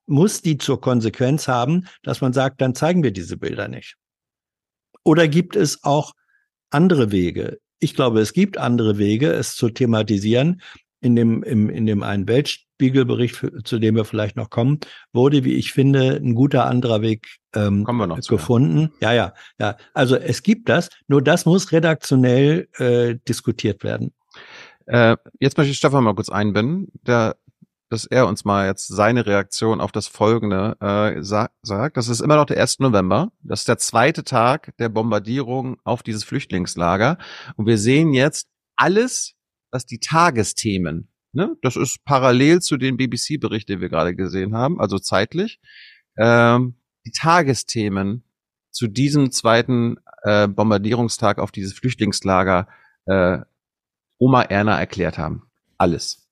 muss 0.05 0.41
die 0.41 0.57
zur 0.57 0.81
Konsequenz 0.81 1.47
haben, 1.47 1.87
dass 2.03 2.21
man 2.21 2.33
sagt, 2.33 2.61
dann 2.61 2.75
zeigen 2.75 3.03
wir 3.03 3.11
diese 3.11 3.37
Bilder 3.37 3.67
nicht. 3.67 3.95
Oder 5.03 5.27
gibt 5.27 5.55
es 5.55 5.83
auch 5.83 6.13
andere 6.69 7.11
Wege? 7.11 7.59
Ich 7.79 7.95
glaube, 7.95 8.19
es 8.19 8.33
gibt 8.33 8.57
andere 8.57 8.97
Wege, 8.97 9.31
es 9.31 9.55
zu 9.55 9.69
thematisieren. 9.69 10.61
In 11.01 11.15
dem, 11.15 11.43
im, 11.43 11.69
in 11.69 11.85
dem 11.85 12.03
einen 12.03 12.27
Weltspiegelbericht, 12.27 13.41
zu 13.63 13.79
dem 13.79 13.95
wir 13.95 14.03
vielleicht 14.03 14.35
noch 14.35 14.49
kommen, 14.49 14.81
wurde, 15.13 15.45
wie 15.45 15.53
ich 15.53 15.71
finde, 15.71 16.17
ein 16.17 16.35
guter 16.35 16.65
anderer 16.65 17.01
Weg 17.01 17.39
ähm, 17.55 17.83
Kommen 17.83 17.99
wir 17.99 18.07
noch 18.07 18.19
zu, 18.19 18.33
ja. 18.33 18.37
gefunden. 18.37 18.91
Ja, 19.01 19.13
ja, 19.13 19.33
ja. 19.59 19.77
Also 19.93 20.15
es 20.15 20.43
gibt 20.43 20.69
das, 20.69 20.89
nur 21.07 21.21
das 21.21 21.45
muss 21.45 21.71
redaktionell 21.71 22.67
äh, 22.77 23.15
diskutiert 23.27 23.83
werden. 23.83 24.13
Äh, 24.85 25.17
jetzt 25.39 25.57
möchte 25.57 25.71
ich 25.71 25.77
Stefan 25.77 26.03
mal 26.03 26.15
kurz 26.15 26.29
einbinden, 26.29 26.87
der, 27.05 27.37
dass 27.89 28.05
er 28.05 28.27
uns 28.27 28.45
mal 28.45 28.67
jetzt 28.67 28.87
seine 28.87 29.25
Reaktion 29.25 29.81
auf 29.81 29.91
das 29.91 30.07
Folgende 30.07 30.77
äh, 30.79 31.21
sa 31.21 31.49
sagt. 31.61 31.97
Das 31.97 32.07
ist 32.07 32.21
immer 32.21 32.35
noch 32.35 32.45
der 32.45 32.59
1. 32.59 32.79
November. 32.79 33.31
Das 33.41 33.61
ist 33.61 33.67
der 33.67 33.77
zweite 33.77 34.23
Tag 34.23 34.75
der 34.77 34.89
Bombardierung 34.89 35.77
auf 35.83 36.03
dieses 36.03 36.23
Flüchtlingslager. 36.23 37.17
Und 37.55 37.67
wir 37.67 37.77
sehen 37.77 38.13
jetzt 38.13 38.47
alles, 38.75 39.35
was 39.71 39.85
die 39.85 39.99
Tagesthemen, 39.99 41.09
ne, 41.33 41.55
das 41.61 41.75
ist 41.75 42.03
parallel 42.05 42.61
zu 42.61 42.77
den 42.77 42.97
BBC-Berichten, 42.97 43.73
die 43.73 43.81
wir 43.81 43.89
gerade 43.89 44.15
gesehen 44.15 44.55
haben, 44.55 44.79
also 44.79 44.97
zeitlich, 44.97 45.59
ähm, 46.17 46.78
die 47.05 47.11
Tagesthemen 47.11 48.23
zu 48.71 48.87
diesem 48.87 49.31
zweiten 49.31 49.97
äh, 50.23 50.47
Bombardierungstag 50.47 51.39
auf 51.39 51.51
dieses 51.51 51.73
Flüchtlingslager 51.73 52.67
äh, 53.05 53.39
Oma 54.17 54.43
Erna 54.43 54.79
erklärt 54.79 55.17
haben. 55.17 55.49
Alles. 55.77 56.27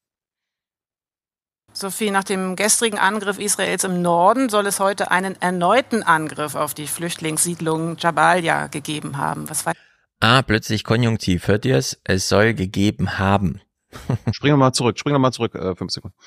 Sophie, 1.74 2.10
nach 2.12 2.24
dem 2.24 2.56
gestrigen 2.56 2.98
Angriff 2.98 3.38
Israels 3.38 3.84
im 3.84 4.02
Norden 4.02 4.50
soll 4.50 4.66
es 4.66 4.80
heute 4.80 5.12
einen 5.12 5.40
erneuten 5.42 6.02
Angriff 6.04 6.56
auf 6.56 6.74
die 6.74 6.88
Flüchtlingssiedlung 6.88 7.98
Jabalia 7.98 8.68
gegeben 8.68 9.18
haben. 9.18 9.50
Was 9.50 9.66
war 9.66 9.74
Ah, 10.20 10.42
plötzlich 10.42 10.84
Konjunktiv. 10.84 11.48
Hört 11.48 11.66
ihr 11.66 11.78
es? 11.78 12.02
Es 12.04 12.28
soll 12.28 12.56
gegeben 12.56 13.20
haben. 13.20 13.62
Springen 14.32 14.54
wir 14.54 14.58
mal 14.58 14.74
zurück, 14.74 14.98
springen 14.98 15.16
wir 15.16 15.20
mal 15.20 15.32
zurück, 15.32 15.54
äh, 15.54 15.76
fünf 15.76 15.92
Sekunden. 15.92 16.18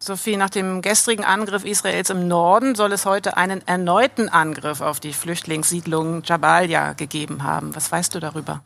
Sophie, 0.00 0.36
nach 0.36 0.50
dem 0.50 0.82
gestrigen 0.82 1.24
Angriff 1.24 1.64
Israels 1.64 2.10
im 2.10 2.26
Norden 2.26 2.74
soll 2.74 2.92
es 2.92 3.06
heute 3.06 3.36
einen 3.36 3.64
erneuten 3.68 4.28
Angriff 4.28 4.80
auf 4.80 4.98
die 4.98 5.12
Flüchtlingssiedlung 5.12 6.24
Jabalia 6.24 6.94
gegeben 6.94 7.44
haben. 7.44 7.74
Was 7.76 7.92
weißt 7.92 8.14
du 8.14 8.18
darüber? 8.18 8.62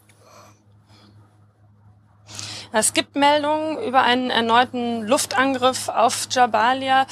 Es 2.72 2.94
gibt 2.94 3.16
Meldungen 3.16 3.82
über 3.82 4.02
einen 4.02 4.30
erneuten 4.30 5.02
Luftangriff 5.02 5.88
auf 5.88 6.28
Jabalia. 6.30 7.06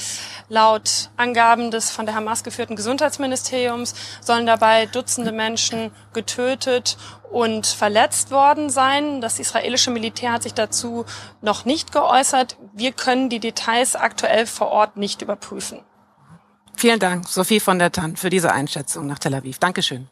Laut 0.49 1.11
Angaben 1.17 1.70
des 1.70 1.91
von 1.91 2.07
der 2.07 2.15
Hamas 2.15 2.45
geführten 2.45 2.77
Gesundheitsministeriums 2.77 3.95
sollen 4.20 4.47
dabei 4.47 4.87
Dutzende 4.87 5.33
Menschen 5.33 5.91
getötet 6.15 6.97
und 7.31 7.66
verletzt 7.66 8.31
worden 8.31 8.70
sein. 8.70 9.20
Das 9.20 9.39
israelische 9.39 9.90
Militär 9.90 10.32
hat 10.32 10.42
sich 10.42 10.55
dazu 10.55 11.05
noch 11.42 11.65
nicht 11.65 11.92
geäußert. 11.92 12.57
Wir 12.73 12.92
können 12.92 13.28
die 13.28 13.40
Details 13.40 13.97
aktuell 13.97 14.47
vor 14.47 14.68
Ort 14.68 14.97
nicht 14.97 15.23
überprüfen. 15.23 15.81
Vielen 16.76 17.00
Dank, 17.00 17.26
Sophie 17.28 17.60
von 17.60 17.78
der 17.78 17.90
Tann, 17.90 18.16
für 18.16 18.31
diese 18.31 18.52
Einschätzung 18.52 19.07
nach 19.07 19.18
Tel 19.18 19.34
Aviv. 19.34 19.58
Dankeschön. 19.58 20.08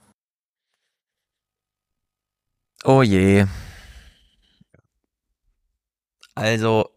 Oh 2.85 3.03
je. 3.03 3.47
Also, 6.35 6.91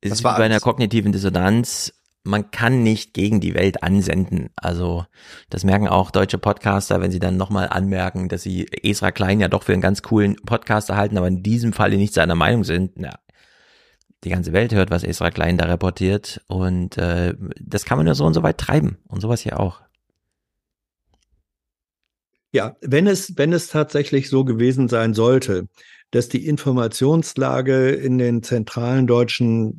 es 0.00 0.10
Das 0.10 0.12
ist 0.12 0.20
wie 0.20 0.24
war 0.24 0.36
bei 0.38 0.44
einer 0.44 0.60
kognitiven 0.60 1.12
Dissonanz. 1.12 1.92
Man 2.24 2.50
kann 2.50 2.82
nicht 2.82 3.14
gegen 3.14 3.40
die 3.40 3.54
Welt 3.54 3.82
ansenden. 3.82 4.50
Also 4.56 5.06
das 5.50 5.64
merken 5.64 5.88
auch 5.88 6.10
deutsche 6.10 6.38
Podcaster, 6.38 7.00
wenn 7.00 7.10
sie 7.10 7.18
dann 7.18 7.36
nochmal 7.36 7.68
anmerken, 7.68 8.28
dass 8.28 8.42
sie 8.42 8.66
Esra 8.82 9.10
Klein 9.10 9.40
ja 9.40 9.48
doch 9.48 9.64
für 9.64 9.72
einen 9.72 9.82
ganz 9.82 10.02
coolen 10.02 10.36
Podcaster 10.36 10.96
halten, 10.96 11.18
aber 11.18 11.28
in 11.28 11.42
diesem 11.42 11.72
Falle 11.72 11.96
nicht 11.96 12.14
seiner 12.14 12.34
Meinung 12.36 12.64
sind. 12.64 12.92
Na, 12.96 13.18
die 14.24 14.30
ganze 14.30 14.52
Welt 14.52 14.72
hört, 14.72 14.90
was 14.90 15.02
Esra 15.02 15.30
Klein 15.30 15.58
da 15.58 15.66
reportiert 15.66 16.40
und 16.46 16.96
äh, 16.96 17.34
das 17.60 17.84
kann 17.84 17.98
man 17.98 18.06
nur 18.06 18.14
so 18.14 18.24
und 18.24 18.34
so 18.34 18.42
weit 18.42 18.58
treiben 18.58 18.98
und 19.08 19.20
sowas 19.20 19.40
hier 19.40 19.58
auch. 19.58 19.80
Ja, 22.52 22.76
wenn 22.82 23.06
es, 23.06 23.38
wenn 23.38 23.52
es 23.52 23.68
tatsächlich 23.68 24.28
so 24.28 24.44
gewesen 24.44 24.88
sein 24.88 25.14
sollte, 25.14 25.68
dass 26.12 26.28
die 26.28 26.46
Informationslage 26.46 27.90
in 27.90 28.18
den 28.18 28.42
zentralen 28.42 29.06
deutschen 29.06 29.78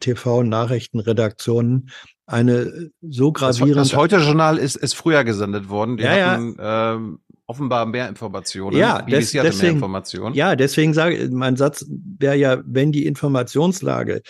TV-Nachrichtenredaktionen 0.00 1.90
eine 2.26 2.90
so 3.02 3.32
gravierend. 3.32 3.76
Das, 3.76 3.88
das 3.90 3.98
Heute-Journal 3.98 4.56
ist, 4.56 4.76
ist 4.76 4.94
früher 4.94 5.24
gesendet 5.24 5.68
worden. 5.68 5.96
Die 5.96 6.04
ja, 6.04 6.10
hatten 6.10 6.54
ja. 6.58 6.94
Ähm, 6.94 7.18
offenbar 7.46 7.86
mehr 7.86 8.08
Informationen. 8.08 8.76
Ja, 8.76 9.02
des, 9.02 9.32
deswegen, 9.32 9.74
Informationen. 9.74 10.34
Ja, 10.36 10.54
deswegen 10.54 10.94
sage 10.94 11.28
mein 11.32 11.56
Satz 11.56 11.84
wäre 11.88 12.36
ja, 12.36 12.62
wenn 12.64 12.92
die 12.92 13.04
Informationslage 13.04 14.22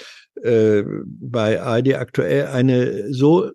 äh, 0.42 0.82
bei 1.04 1.60
ARD 1.60 1.94
aktuell 1.94 2.46
eine 2.46 3.12
so 3.12 3.50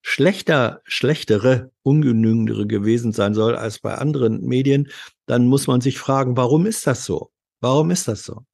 schlechter, 0.00 0.80
schlechtere, 0.84 1.72
ungenügendere 1.82 2.68
gewesen 2.68 3.12
sein 3.12 3.34
soll 3.34 3.56
als 3.56 3.80
bei 3.80 3.96
anderen 3.96 4.46
Medien, 4.46 4.88
dann 5.28 5.46
muss 5.46 5.66
man 5.66 5.80
sich 5.80 5.98
fragen, 5.98 6.36
warum 6.36 6.66
ist 6.66 6.86
das 6.86 7.04
so? 7.04 7.30
Warum 7.60 7.90
ist 7.90 8.08
das 8.08 8.24
so? 8.24 8.44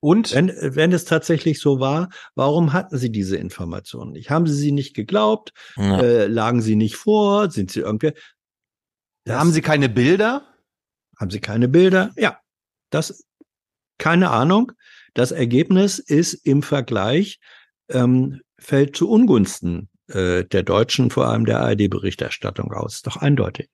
Und 0.00 0.34
wenn, 0.34 0.48
wenn 0.48 0.92
es 0.92 1.04
tatsächlich 1.04 1.60
so 1.60 1.80
war, 1.80 2.10
warum 2.34 2.72
hatten 2.72 2.98
Sie 2.98 3.10
diese 3.10 3.36
Informationen 3.36 4.12
nicht? 4.12 4.30
Haben 4.30 4.46
Sie 4.46 4.54
sie 4.54 4.72
nicht 4.72 4.94
geglaubt? 4.94 5.52
Ja. 5.76 6.00
Äh, 6.00 6.26
lagen 6.26 6.60
sie 6.60 6.76
nicht 6.76 6.96
vor? 6.96 7.50
Sind 7.50 7.70
sie 7.70 7.80
irgendwie? 7.80 8.12
Das, 9.24 9.38
haben 9.38 9.52
Sie 9.52 9.62
keine 9.62 9.88
Bilder? 9.88 10.46
Haben 11.18 11.30
Sie 11.30 11.40
keine 11.40 11.68
Bilder? 11.68 12.12
Ja, 12.16 12.38
das 12.90 13.24
keine 13.96 14.30
Ahnung. 14.30 14.72
Das 15.14 15.32
Ergebnis 15.32 15.98
ist 15.98 16.34
im 16.34 16.62
Vergleich 16.62 17.38
ähm, 17.88 18.40
fällt 18.58 18.96
zu 18.96 19.08
Ungunsten 19.08 19.88
äh, 20.08 20.44
der 20.44 20.62
Deutschen, 20.64 21.10
vor 21.10 21.28
allem 21.28 21.46
der 21.46 21.60
ARD-Berichterstattung 21.60 22.72
aus. 22.72 23.02
Doch 23.02 23.16
eindeutig. 23.16 23.70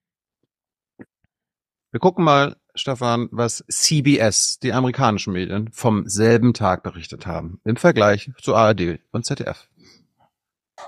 Wir 1.92 1.98
gucken 1.98 2.24
mal, 2.24 2.54
Stefan, 2.76 3.28
was 3.32 3.64
CBS, 3.68 4.60
die 4.60 4.72
amerikanischen 4.72 5.32
Medien, 5.32 5.70
vom 5.72 6.06
selben 6.06 6.54
Tag 6.54 6.84
berichtet 6.84 7.26
haben, 7.26 7.60
im 7.64 7.74
Vergleich 7.74 8.30
zu 8.40 8.54
ARD 8.54 9.00
und 9.10 9.26
ZDF. 9.26 9.66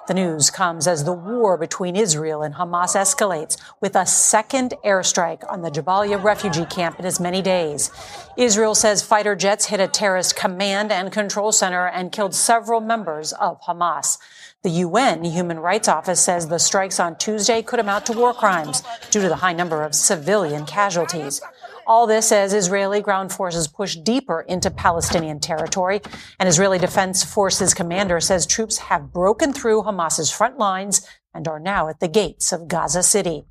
The 0.07 0.15
news 0.15 0.51
comes 0.51 0.87
as 0.87 1.05
the 1.05 1.13
war 1.13 1.59
between 1.59 1.97
Israel 1.97 2.43
and 2.43 2.55
Hamas 2.55 2.95
escalates 2.95 3.57
with 3.81 3.97
a 3.97 4.07
second 4.07 4.75
airstrike 4.85 5.45
on 5.53 5.63
the 5.63 5.71
Jabalia 5.71 6.23
refugee 6.23 6.67
camp 6.67 6.99
in 6.99 7.05
as 7.05 7.21
many 7.21 7.43
days. 7.43 7.91
Israel 8.37 8.75
says 8.75 9.03
fighter 9.03 9.35
jets 9.35 9.67
hit 9.67 9.81
a 9.81 9.89
terrorist 9.89 10.37
command 10.37 10.93
and 10.93 11.13
control 11.13 11.51
center 11.51 11.87
and 11.87 12.13
killed 12.13 12.35
several 12.35 12.81
members 12.81 13.33
of 13.33 13.61
Hamas. 13.63 14.19
The 14.63 14.71
UN 14.71 15.25
Human 15.25 15.59
Rights 15.59 15.89
Office 15.89 16.21
says 16.21 16.47
the 16.47 16.61
strikes 16.61 17.01
on 17.01 17.17
Tuesday 17.17 17.63
could 17.63 17.81
amount 17.81 18.07
to 18.07 18.13
war 18.13 18.33
crimes 18.33 18.85
due 19.11 19.21
to 19.21 19.29
the 19.29 19.35
high 19.35 19.53
number 19.53 19.83
of 19.83 19.93
civilian 19.93 20.67
casualties. 20.67 21.41
All 21.85 22.07
this 22.07 22.31
as 22.31 22.55
Israeli 22.55 23.01
ground 23.01 23.33
forces 23.33 23.67
push 23.67 23.97
deeper 23.97 24.43
into 24.43 24.71
Palestinian 24.71 25.41
territory. 25.41 26.01
An 26.39 26.47
Israeli 26.47 26.79
Defense 26.79 27.25
Forces 27.25 27.75
commander 27.75 28.21
says 28.21 28.47
troops 28.47 28.79
have 28.79 29.13
broken 29.13 29.53
through 29.53 29.83
Hamas's 29.83 30.31
front 30.31 30.59
lines 30.59 31.05
and 31.35 31.49
are 31.49 31.59
now 31.59 31.89
at 31.89 31.99
the 31.99 32.07
gates 32.07 32.53
of 32.53 32.69
Gaza 32.69 33.03
City. 33.03 33.43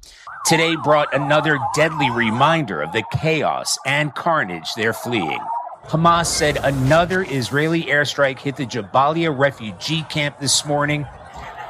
Today 0.45 0.77
brought 0.77 1.13
another 1.13 1.59
deadly 1.75 2.09
reminder 2.09 2.81
of 2.81 2.93
the 2.93 3.03
chaos 3.11 3.77
and 3.85 4.15
carnage 4.15 4.75
they're 4.75 4.93
fleeing. 4.93 5.41
Hamas 5.85 6.27
said 6.27 6.57
another 6.63 7.23
Israeli 7.23 7.83
airstrike 7.83 8.39
hit 8.39 8.55
the 8.55 8.65
Jabalia 8.65 9.35
refugee 9.37 10.03
camp 10.03 10.39
this 10.39 10.65
morning. 10.65 11.05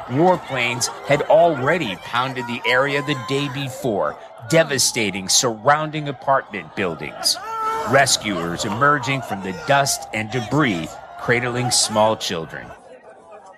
Warplanes 0.08 0.88
had 1.06 1.24
already 1.24 1.96
pounded 1.96 2.46
the 2.46 2.62
area 2.68 3.02
the 3.02 3.20
day 3.28 3.48
before, 3.54 4.18
devastating 4.50 5.30
surrounding 5.30 6.10
apartment 6.10 6.76
buildings. 6.76 7.38
Rescuers 7.90 8.66
emerging 8.66 9.22
from 9.24 9.42
the 9.44 9.54
dust 9.68 10.08
and 10.14 10.30
debris, 10.30 10.88
cradling 11.20 11.72
small 11.72 12.16
children. 12.16 12.68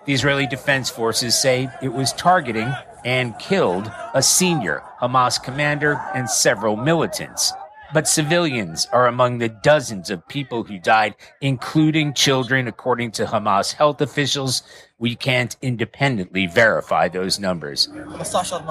The 0.06 0.14
Israeli 0.14 0.48
Defense 0.48 0.90
Forces 0.90 1.36
say 1.36 1.70
it 1.82 1.92
was 1.92 2.14
targeting 2.14 2.72
and 3.04 3.38
killed 3.40 3.92
a 4.14 4.22
senior 4.22 4.84
Hamas 5.02 5.42
commander 5.42 6.00
and 6.14 6.30
several 6.30 6.78
militants. 6.78 7.54
But 7.94 8.08
civilians 8.08 8.88
are 8.92 9.08
among 9.08 9.38
the 9.38 9.50
dozens 9.50 10.10
of 10.10 10.28
people 10.28 10.64
who 10.64 10.80
died, 10.80 11.16
including 11.42 12.14
children, 12.14 12.68
according 12.68 13.12
to 13.12 13.26
Hamas 13.26 13.74
health 13.74 14.02
officials. 14.02 14.64
We 14.98 15.16
can't 15.16 15.56
independently 15.62 16.48
verify 16.48 17.08
those 17.08 17.40
numbers. 17.40 17.90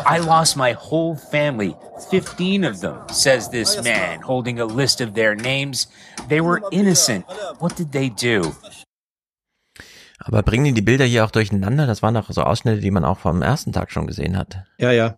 I 0.06 0.18
lost 0.18 0.56
my 0.56 0.72
whole 0.72 1.14
family, 1.14 1.76
15 2.10 2.64
of 2.64 2.80
them, 2.80 2.98
says 3.10 3.48
this 3.50 3.82
man, 3.84 4.20
holding 4.20 4.58
a 4.58 4.64
list 4.64 5.00
of 5.00 5.14
their 5.14 5.36
names. 5.36 5.86
They 6.28 6.40
were 6.40 6.62
innocent. 6.72 7.24
What 7.60 7.76
did 7.76 7.92
they 7.92 8.08
do? 8.08 8.54
Aber 10.18 10.42
bringen 10.42 10.64
die 10.64 10.72
die 10.72 10.82
Bilder 10.82 11.04
hier 11.04 11.24
auch 11.24 11.30
durcheinander? 11.30 11.86
Das 11.86 12.02
waren 12.02 12.14
doch 12.14 12.30
so 12.30 12.42
Ausschnitte, 12.42 12.80
die 12.80 12.90
man 12.90 13.04
auch 13.04 13.18
vom 13.18 13.42
ersten 13.42 13.72
Tag 13.72 13.90
schon 13.90 14.06
gesehen 14.06 14.36
hat. 14.36 14.64
Ja, 14.78 14.90
ja. 14.90 15.16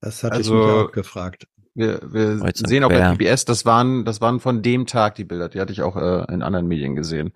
Das 0.00 0.22
hatte 0.22 0.36
also, 0.36 0.54
ich 0.54 0.66
mich 0.66 0.86
auch 0.86 0.92
gefragt. 0.92 1.46
Wir, 1.78 2.00
wir 2.12 2.52
sehen 2.54 2.82
auch 2.82 2.88
bei 2.88 3.14
PBS, 3.14 3.44
das 3.44 3.64
waren, 3.64 4.04
das 4.04 4.20
waren 4.20 4.40
von 4.40 4.62
dem 4.62 4.86
Tag 4.86 5.14
die 5.14 5.24
Bilder, 5.24 5.48
die 5.48 5.60
hatte 5.60 5.72
ich 5.72 5.82
auch 5.82 5.96
äh, 5.96 6.24
in 6.32 6.42
anderen 6.42 6.66
Medien 6.66 6.96
gesehen. 6.96 7.32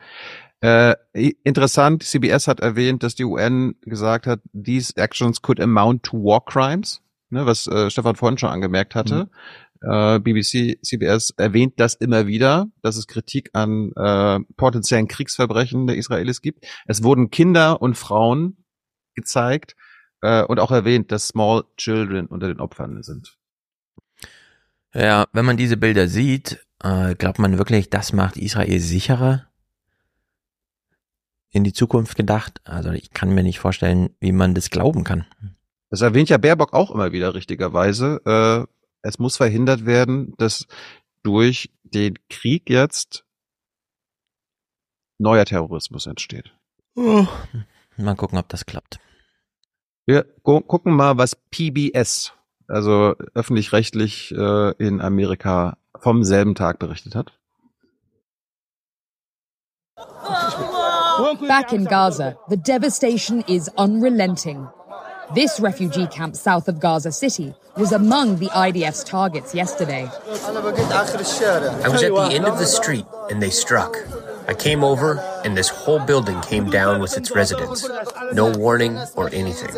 Äh, 0.60 0.96
interessant, 1.12 2.02
CBS 2.02 2.48
hat 2.48 2.58
erwähnt, 2.58 3.04
dass 3.04 3.14
die 3.14 3.24
UN 3.24 3.76
gesagt 3.82 4.26
hat, 4.26 4.40
these 4.52 4.96
actions 4.96 5.42
could 5.42 5.60
amount 5.60 6.02
to 6.02 6.16
war 6.16 6.44
crimes, 6.44 7.00
ne, 7.30 7.46
was 7.46 7.68
äh, 7.68 7.88
Stefan 7.88 8.16
vorhin 8.16 8.36
schon 8.36 8.50
angemerkt 8.50 8.96
hatte. 8.96 9.28
Mhm. 9.80 9.90
Äh, 9.92 10.18
BBC, 10.18 10.78
CBS 10.82 11.30
erwähnt 11.36 11.74
das 11.76 11.94
immer 11.94 12.26
wieder, 12.26 12.66
dass 12.82 12.96
es 12.96 13.06
Kritik 13.06 13.50
an 13.52 13.92
äh, 13.94 14.40
potenziellen 14.56 15.06
Kriegsverbrechen 15.06 15.86
der 15.86 15.96
Israelis 15.96 16.42
gibt. 16.42 16.66
Es 16.86 17.04
wurden 17.04 17.30
Kinder 17.30 17.80
und 17.80 17.96
Frauen 17.96 18.64
gezeigt 19.14 19.76
äh, 20.20 20.42
und 20.42 20.58
auch 20.58 20.72
erwähnt, 20.72 21.12
dass 21.12 21.28
Small 21.28 21.62
Children 21.76 22.26
unter 22.26 22.48
den 22.48 22.58
Opfern 22.58 23.04
sind. 23.04 23.36
Ja, 24.94 25.26
wenn 25.32 25.44
man 25.44 25.56
diese 25.56 25.76
Bilder 25.76 26.08
sieht, 26.08 26.64
äh, 26.82 27.14
glaubt 27.14 27.38
man 27.38 27.58
wirklich, 27.58 27.90
das 27.90 28.12
macht 28.12 28.36
Israel 28.36 28.78
sicherer 28.78 29.46
in 31.50 31.64
die 31.64 31.72
Zukunft 31.72 32.16
gedacht. 32.16 32.60
Also 32.64 32.90
ich 32.90 33.10
kann 33.10 33.34
mir 33.34 33.42
nicht 33.42 33.58
vorstellen, 33.58 34.10
wie 34.20 34.32
man 34.32 34.54
das 34.54 34.70
glauben 34.70 35.04
kann. 35.04 35.26
Das 35.90 36.00
erwähnt 36.00 36.30
ja 36.30 36.38
Baerbock 36.38 36.72
auch 36.72 36.90
immer 36.90 37.12
wieder 37.12 37.34
richtigerweise. 37.34 38.20
Äh, 38.24 38.66
es 39.02 39.18
muss 39.18 39.36
verhindert 39.36 39.84
werden, 39.84 40.34
dass 40.38 40.66
durch 41.22 41.70
den 41.82 42.18
Krieg 42.28 42.70
jetzt 42.70 43.24
neuer 45.18 45.44
Terrorismus 45.44 46.06
entsteht. 46.06 46.52
Oh. 46.94 47.26
Mal 47.96 48.16
gucken, 48.16 48.38
ob 48.38 48.48
das 48.48 48.66
klappt. 48.66 48.98
Wir 50.06 50.24
gucken 50.42 50.94
mal, 50.94 51.18
was 51.18 51.36
PBS 51.36 52.32
also 52.68 53.14
öffentlich-rechtlich 53.34 54.32
äh, 54.32 54.72
in 54.78 55.00
Amerika 55.00 55.76
vom 55.98 56.24
selben 56.24 56.54
Tag 56.54 56.78
berichtet 56.78 57.14
hat. 57.14 57.32
Back 61.46 61.72
in 61.72 61.84
Gaza, 61.84 62.36
the 62.48 62.56
devastation 62.56 63.42
is 63.46 63.68
unrelenting. 63.76 64.68
This 65.34 65.60
refugee 65.60 66.06
camp 66.06 66.36
south 66.36 66.68
of 66.68 66.78
Gaza 66.78 67.10
City 67.10 67.54
was 67.76 67.92
among 67.92 68.36
the 68.36 68.48
IDF's 68.48 69.02
targets 69.02 69.54
yesterday. 69.54 70.10
I 70.26 71.88
was 71.88 72.02
at 72.02 72.12
the 72.12 72.28
end 72.32 72.44
of 72.44 72.58
the 72.58 72.66
street 72.66 73.06
and 73.30 73.42
they 73.42 73.50
struck. 73.50 73.96
I 74.46 74.54
came 74.54 74.84
over 74.84 75.18
and 75.44 75.56
this 75.56 75.70
whole 75.70 76.00
building 76.00 76.40
came 76.42 76.68
down 76.68 77.00
with 77.00 77.16
its 77.16 77.30
residents. 77.30 77.88
No 78.34 78.50
warning 78.50 78.98
or 79.16 79.30
anything. 79.32 79.70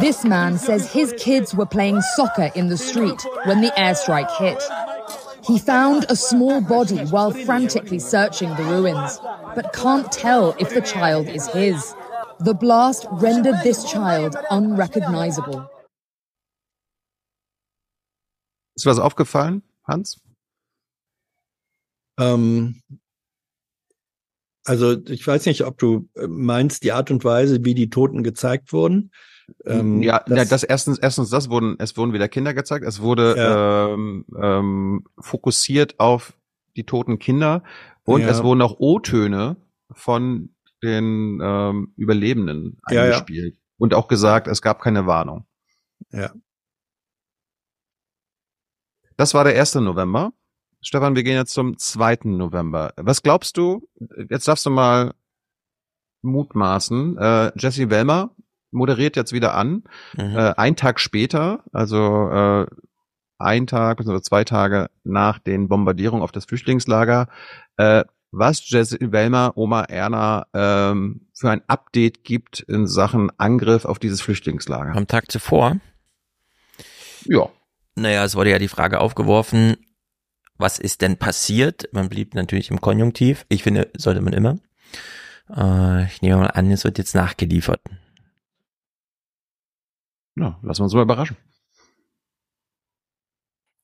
This 0.00 0.24
man 0.24 0.58
says 0.58 0.92
his 0.92 1.14
kids 1.18 1.54
were 1.54 1.66
playing 1.66 2.00
soccer 2.16 2.50
in 2.54 2.68
the 2.68 2.76
street 2.76 3.24
when 3.44 3.60
the 3.60 3.70
airstrike 3.76 4.30
hit. 4.38 4.62
He 5.44 5.58
found 5.58 6.04
a 6.08 6.16
small 6.16 6.60
body 6.60 6.98
while 7.06 7.30
frantically 7.30 7.98
searching 7.98 8.50
the 8.56 8.64
ruins, 8.64 9.18
but 9.54 9.72
can't 9.72 10.10
tell 10.12 10.54
if 10.58 10.74
the 10.74 10.82
child 10.82 11.28
is 11.28 11.46
his. 11.48 11.94
The 12.40 12.54
blast 12.54 13.06
rendered 13.10 13.56
this 13.62 13.84
child 13.84 14.36
unrecognizable. 14.50 15.70
Ist 18.76 18.86
was 18.86 19.00
aufgefallen, 19.00 19.62
Hans? 19.88 20.20
Ähm, 22.18 22.80
also 24.68 24.96
ich 25.06 25.26
weiß 25.26 25.46
nicht, 25.46 25.64
ob 25.64 25.78
du 25.78 26.08
äh, 26.14 26.26
meinst, 26.26 26.84
die 26.84 26.92
Art 26.92 27.10
und 27.10 27.24
Weise, 27.24 27.64
wie 27.64 27.74
die 27.74 27.90
Toten 27.90 28.22
gezeigt 28.22 28.72
wurden. 28.72 29.10
Ähm, 29.64 30.02
ja, 30.02 30.22
das, 30.26 30.50
das 30.50 30.62
erstens, 30.62 30.98
erstens, 30.98 31.30
das 31.30 31.48
wurden, 31.48 31.76
es 31.78 31.96
wurden 31.96 32.12
wieder 32.12 32.28
Kinder 32.28 32.52
gezeigt. 32.52 32.84
Es 32.84 33.00
wurde 33.00 33.34
ja. 33.36 33.88
ähm, 33.88 34.26
ähm, 34.40 35.04
fokussiert 35.18 35.98
auf 35.98 36.34
die 36.76 36.84
toten 36.84 37.18
Kinder 37.18 37.62
und 38.04 38.20
ja. 38.20 38.28
es 38.28 38.42
wurden 38.42 38.62
auch 38.62 38.76
O-Töne 38.78 39.56
von 39.90 40.50
den 40.82 41.40
ähm, 41.42 41.92
Überlebenden 41.96 42.78
eingespielt 42.84 43.54
ja, 43.54 43.60
und 43.78 43.94
auch 43.94 44.06
gesagt, 44.06 44.46
es 44.46 44.62
gab 44.62 44.80
keine 44.80 45.06
Warnung. 45.06 45.46
Ja. 46.12 46.30
Das 49.16 49.34
war 49.34 49.44
der 49.44 49.58
1. 49.58 49.76
November. 49.76 50.32
Stefan, 50.88 51.16
wir 51.16 51.22
gehen 51.22 51.36
jetzt 51.36 51.52
zum 51.52 51.76
2. 51.76 52.20
November. 52.24 52.94
Was 52.96 53.22
glaubst 53.22 53.58
du, 53.58 53.86
jetzt 54.30 54.48
darfst 54.48 54.64
du 54.64 54.70
mal 54.70 55.12
mutmaßen, 56.22 57.18
äh, 57.18 57.52
Jesse 57.56 57.90
Wellmer 57.90 58.30
moderiert 58.70 59.14
jetzt 59.14 59.34
wieder 59.34 59.52
an, 59.52 59.84
mhm. 60.16 60.34
äh, 60.34 60.54
ein 60.56 60.76
Tag 60.76 60.98
später, 60.98 61.62
also 61.74 62.30
äh, 62.30 62.66
ein 63.36 63.66
Tag 63.66 64.00
oder 64.00 64.22
zwei 64.22 64.44
Tage 64.44 64.88
nach 65.04 65.38
den 65.38 65.68
Bombardierungen 65.68 66.22
auf 66.22 66.32
das 66.32 66.46
Flüchtlingslager, 66.46 67.28
äh, 67.76 68.04
was 68.30 68.66
Jesse 68.70 68.96
Wellmer, 68.98 69.52
Oma 69.56 69.82
Erna 69.82 70.46
ähm, 70.54 71.28
für 71.34 71.50
ein 71.50 71.60
Update 71.66 72.24
gibt 72.24 72.60
in 72.60 72.86
Sachen 72.86 73.30
Angriff 73.36 73.84
auf 73.84 73.98
dieses 73.98 74.22
Flüchtlingslager. 74.22 74.96
Am 74.96 75.06
Tag 75.06 75.30
zuvor? 75.30 75.76
Ja. 77.26 77.50
Naja, 77.94 78.24
es 78.24 78.36
wurde 78.36 78.50
ja 78.50 78.58
die 78.58 78.68
Frage 78.68 79.00
aufgeworfen, 79.00 79.76
was 80.58 80.78
ist 80.78 81.02
denn 81.02 81.16
passiert? 81.16 81.88
Man 81.92 82.08
blieb 82.08 82.34
natürlich 82.34 82.70
im 82.70 82.80
Konjunktiv. 82.80 83.46
Ich 83.48 83.62
finde, 83.62 83.90
sollte 83.96 84.20
man 84.20 84.32
immer. 84.32 84.58
Äh, 85.50 86.06
ich 86.06 86.20
nehme 86.22 86.36
mal 86.36 86.46
an, 86.48 86.70
es 86.70 86.84
wird 86.84 86.98
jetzt 86.98 87.14
nachgeliefert. 87.14 87.80
Ja, 90.36 90.58
lassen 90.62 90.80
wir 90.80 90.84
uns 90.84 90.94
mal 90.94 91.02
überraschen. 91.02 91.36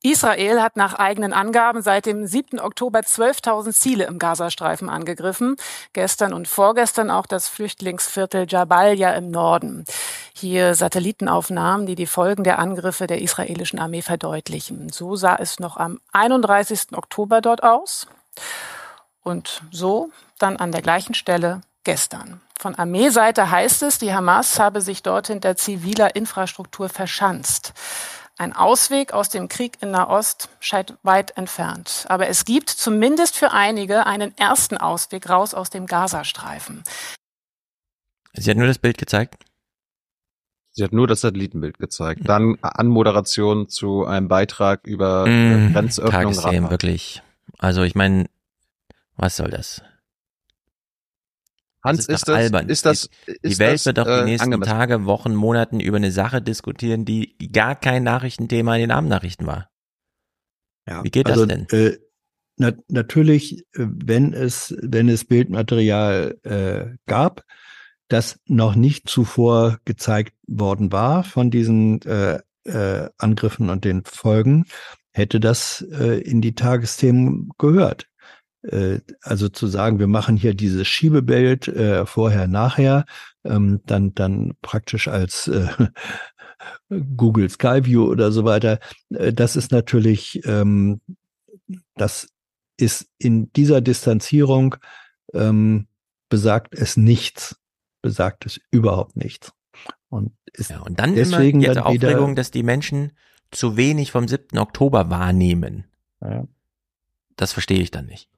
Israel 0.05 0.61
hat 0.61 0.75
nach 0.75 0.93
eigenen 0.93 1.33
Angaben 1.33 1.81
seit 1.81 2.05
dem 2.05 2.27
7. 2.27 2.59
Oktober 2.59 2.99
12.000 2.99 3.73
Ziele 3.73 4.05
im 4.05 4.19
Gazastreifen 4.19 4.87
angegriffen. 4.87 5.55
Gestern 5.93 6.31
und 6.31 6.47
vorgestern 6.47 7.09
auch 7.09 7.25
das 7.25 7.47
Flüchtlingsviertel 7.47 8.45
Jabalia 8.47 9.13
im 9.13 9.31
Norden. 9.31 9.83
Hier 10.35 10.75
Satellitenaufnahmen, 10.75 11.87
die 11.87 11.95
die 11.95 12.05
Folgen 12.05 12.43
der 12.43 12.59
Angriffe 12.59 13.07
der 13.07 13.19
israelischen 13.19 13.79
Armee 13.79 14.03
verdeutlichen. 14.03 14.89
So 14.89 15.15
sah 15.15 15.37
es 15.37 15.59
noch 15.59 15.75
am 15.75 15.99
31. 16.13 16.89
Oktober 16.95 17.41
dort 17.41 17.63
aus. 17.63 18.05
Und 19.23 19.63
so 19.71 20.11
dann 20.37 20.57
an 20.57 20.71
der 20.71 20.83
gleichen 20.83 21.15
Stelle 21.15 21.61
gestern. 21.83 22.41
Von 22.59 22.75
Armeeseite 22.75 23.49
heißt 23.49 23.81
es, 23.81 23.97
die 23.97 24.13
Hamas 24.13 24.59
habe 24.59 24.81
sich 24.81 25.01
dort 25.01 25.27
hinter 25.27 25.55
ziviler 25.55 26.15
Infrastruktur 26.15 26.89
verschanzt. 26.89 27.73
Ein 28.37 28.51
Ausweg 28.51 29.13
aus 29.13 29.29
dem 29.29 29.47
Krieg 29.47 29.77
in 29.81 29.91
Nahost 29.91 30.49
scheint 30.59 30.97
weit 31.03 31.37
entfernt. 31.37 32.05
Aber 32.09 32.27
es 32.27 32.43
gibt 32.43 32.69
zumindest 32.69 33.37
für 33.37 33.51
einige 33.51 34.05
einen 34.05 34.37
ersten 34.37 34.75
Ausweg 34.77 35.29
raus 35.29 35.53
aus 35.53 35.69
dem 35.69 35.85
Gazastreifen. 35.85 36.83
Sie 38.33 38.49
hat 38.49 38.57
nur 38.57 38.67
das 38.67 38.79
Bild 38.79 38.97
gezeigt? 38.97 39.35
Sie 40.71 40.83
hat 40.83 40.91
nur 40.91 41.07
das 41.07 41.21
Satellitenbild 41.21 41.79
gezeigt. 41.79 42.21
Mhm. 42.21 42.25
Dann 42.25 42.57
Anmoderation 42.61 43.69
zu 43.69 44.05
einem 44.05 44.27
Beitrag 44.27 44.85
über 44.85 45.25
mmh, 45.25 45.71
Grenzöffnung. 45.71 46.11
Tagesthemen, 46.11 46.69
wirklich. 46.69 47.21
Also 47.57 47.83
ich 47.83 47.95
meine, 47.95 48.25
was 49.15 49.37
soll 49.37 49.49
das? 49.49 49.81
Hans, 51.85 52.07
das 52.07 52.07
ist, 52.07 52.15
ist 52.15 52.27
das, 52.27 52.35
albern. 52.35 52.69
ist 52.69 52.85
das, 52.85 53.09
die, 53.27 53.49
die 53.49 53.59
Welt 53.59 53.75
das, 53.75 53.85
wird 53.85 53.97
doch 53.97 54.05
die 54.05 54.11
äh, 54.11 54.25
nächsten 54.25 54.53
angemessen. 54.53 54.71
Tage, 54.71 55.05
Wochen, 55.05 55.33
Monaten 55.35 55.79
über 55.79 55.97
eine 55.97 56.11
Sache 56.11 56.41
diskutieren, 56.41 57.05
die 57.05 57.37
gar 57.51 57.75
kein 57.75 58.03
Nachrichtenthema 58.03 58.75
in 58.75 58.81
den 58.81 58.91
Abendnachrichten 58.91 59.47
war. 59.47 59.69
Ja, 60.87 61.03
Wie 61.03 61.11
geht 61.11 61.27
also, 61.27 61.45
das 61.45 61.67
denn? 61.67 61.67
Äh, 61.69 61.97
na, 62.57 62.73
natürlich, 62.87 63.59
äh, 63.73 63.85
wenn 63.87 64.33
es, 64.33 64.75
wenn 64.81 65.09
es 65.09 65.25
Bildmaterial 65.25 66.37
äh, 66.43 66.97
gab, 67.05 67.43
das 68.07 68.39
noch 68.47 68.75
nicht 68.75 69.09
zuvor 69.09 69.79
gezeigt 69.85 70.33
worden 70.47 70.91
war 70.91 71.23
von 71.23 71.49
diesen 71.49 72.01
äh, 72.03 72.39
äh, 72.65 73.09
Angriffen 73.17 73.69
und 73.69 73.83
den 73.83 74.03
Folgen, 74.05 74.65
hätte 75.11 75.39
das 75.39 75.85
äh, 75.91 76.19
in 76.21 76.41
die 76.41 76.55
Tagesthemen 76.55 77.49
gehört. 77.57 78.07
Äh, 78.71 79.01
also 79.21 79.49
zu 79.49 79.67
sagen, 79.67 79.99
wir 79.99 80.07
machen 80.07 80.37
hier 80.37 80.53
dieses 80.53 80.87
Schiebebild 80.87 81.67
äh, 81.67 82.05
vorher, 82.05 82.47
nachher, 82.47 83.05
ähm, 83.43 83.81
dann, 83.85 84.15
dann 84.15 84.53
praktisch 84.61 85.07
als 85.07 85.47
äh, 85.47 85.67
Google 87.15 87.49
Skyview 87.49 88.05
oder 88.05 88.31
so 88.31 88.43
weiter, 88.43 88.79
äh, 89.09 89.33
das 89.33 89.55
ist 89.55 89.71
natürlich, 89.71 90.41
ähm, 90.45 91.01
das 91.95 92.29
ist 92.77 93.07
in 93.17 93.51
dieser 93.53 93.81
Distanzierung 93.81 94.75
ähm, 95.33 95.87
besagt 96.29 96.73
es 96.75 96.97
nichts, 96.97 97.57
besagt 98.01 98.45
es 98.45 98.59
überhaupt 98.71 99.15
nichts. 99.15 99.53
Und, 100.09 100.31
ist 100.53 100.71
ja, 100.71 100.79
und 100.79 100.99
dann 100.99 101.15
deswegen 101.15 101.61
immer 101.61 101.73
die 101.73 101.79
Aufregung, 101.79 102.35
dass 102.35 102.51
die 102.51 102.63
Menschen 102.63 103.11
zu 103.51 103.77
wenig 103.77 104.11
vom 104.11 104.27
7. 104.27 104.57
Oktober 104.57 105.09
wahrnehmen. 105.09 105.85
Ja. 106.21 106.47
Das 107.35 107.53
verstehe 107.53 107.81
ich 107.81 107.91
dann 107.91 108.05
nicht 108.05 108.29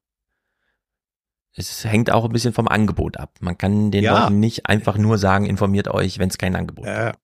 es 1.57 1.83
hängt 1.83 2.11
auch 2.11 2.25
ein 2.25 2.31
bisschen 2.31 2.53
vom 2.53 2.67
Angebot 2.67 3.17
ab. 3.17 3.31
Man 3.39 3.57
kann 3.57 3.91
den 3.91 4.03
ja. 4.03 4.19
Leuten 4.19 4.39
nicht 4.39 4.67
einfach 4.67 4.97
nur 4.97 5.17
sagen, 5.17 5.45
informiert 5.45 5.87
euch, 5.87 6.19
wenn 6.19 6.29
es 6.29 6.37
kein 6.37 6.55
Angebot 6.55 6.85
ja. 6.85 7.11
gibt. 7.11 7.19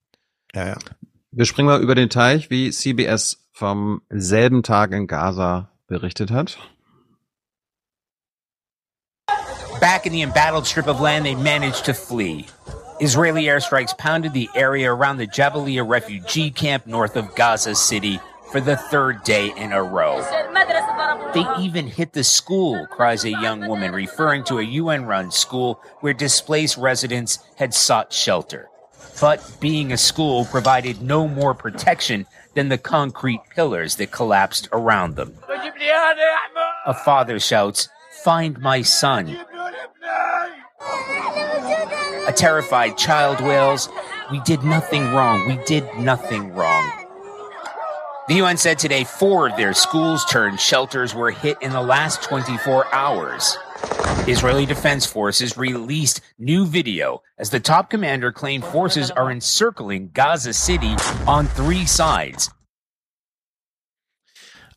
Ja, 0.56 0.68
ja. 0.70 0.78
Wir 1.32 1.46
springen 1.46 1.68
mal 1.68 1.82
über 1.82 1.96
den 1.96 2.10
Teich, 2.10 2.50
wie 2.50 2.72
CBS 2.72 3.48
vom 3.52 4.02
selben 4.10 4.64
Tag 4.64 4.92
in 4.92 5.08
Gaza 5.08 5.70
berichtet 5.88 6.32
hat. 6.32 6.58
Back 9.80 10.06
in 10.06 10.14
the 10.14 10.22
embattled 10.22 10.66
strip 10.66 10.88
of 10.88 11.02
land, 11.02 11.26
they 11.26 11.36
managed 11.36 11.86
to 11.86 11.94
flee. 11.94 12.46
Israeli 13.00 13.46
airstrikes 13.46 13.98
pounded 13.98 14.34
the 14.34 14.50
area 14.56 14.90
around 14.90 15.18
the 15.18 15.28
Jabalia 15.28 15.84
refugee 15.88 16.52
camp 16.52 16.88
north 16.88 17.18
of 17.18 17.36
Gaza 17.36 17.76
City 17.76 18.20
for 18.54 18.62
the 18.62 18.78
third 18.78 19.24
day 19.24 19.52
in 19.58 19.74
a 19.74 19.82
row. 19.82 20.22
They 21.34 21.44
even 21.60 21.88
hit 21.88 22.14
the 22.14 22.24
school, 22.24 22.86
cries 22.86 23.26
a 23.26 23.32
young 23.32 23.68
woman, 23.68 23.92
referring 23.92 24.44
to 24.44 24.60
a 24.60 24.64
UN 24.64 25.06
run 25.06 25.32
school 25.32 25.82
where 26.02 26.14
displaced 26.14 26.78
residents 26.78 27.40
had 27.56 27.74
sought 27.74 28.14
shelter. 28.14 28.70
But 29.20 29.58
being 29.60 29.92
a 29.92 29.98
school 29.98 30.46
provided 30.46 31.02
no 31.02 31.28
more 31.28 31.56
protection 31.56 32.28
than 32.54 32.70
the 32.70 32.78
concrete 32.78 33.42
pillars 33.50 33.96
that 33.96 34.12
collapsed 34.12 34.70
around 34.72 35.16
them. 35.16 35.34
A 36.86 36.94
father 36.94 37.40
shouts, 37.40 37.90
Find 38.24 38.60
my 38.60 38.84
son. 38.84 39.36
A 42.28 42.32
terrified 42.32 43.00
child 43.00 43.42
wails, 43.42 43.90
We 44.32 44.42
did 44.42 44.64
nothing 44.64 45.12
wrong. 45.12 45.48
We 45.48 45.58
did 45.66 45.86
nothing 45.98 46.54
wrong. 46.54 47.03
The 48.30 48.36
UN 48.36 48.56
said 48.56 48.80
today 48.80 49.04
four 49.04 49.50
of 49.50 49.58
their 49.58 49.74
schools 49.74 50.24
turned 50.24 50.58
shelters 50.58 51.14
were 51.14 51.30
hit 51.30 51.58
in 51.62 51.74
the 51.74 51.82
last 51.82 52.24
24 52.24 52.86
hours. 52.94 53.58
Israeli 54.28 54.66
Defense 54.66 55.06
Forces 55.06 55.58
released 55.58 56.22
new 56.40 56.66
video 56.66 57.22
as 57.38 57.50
the 57.50 57.60
top 57.60 57.90
commander 57.90 58.32
claimed 58.32 58.64
forces 58.64 59.12
are 59.12 59.30
encircling 59.30 60.12
Gaza 60.14 60.54
City 60.54 60.96
on 61.28 61.48
three 61.48 61.86
sides. 61.86 62.50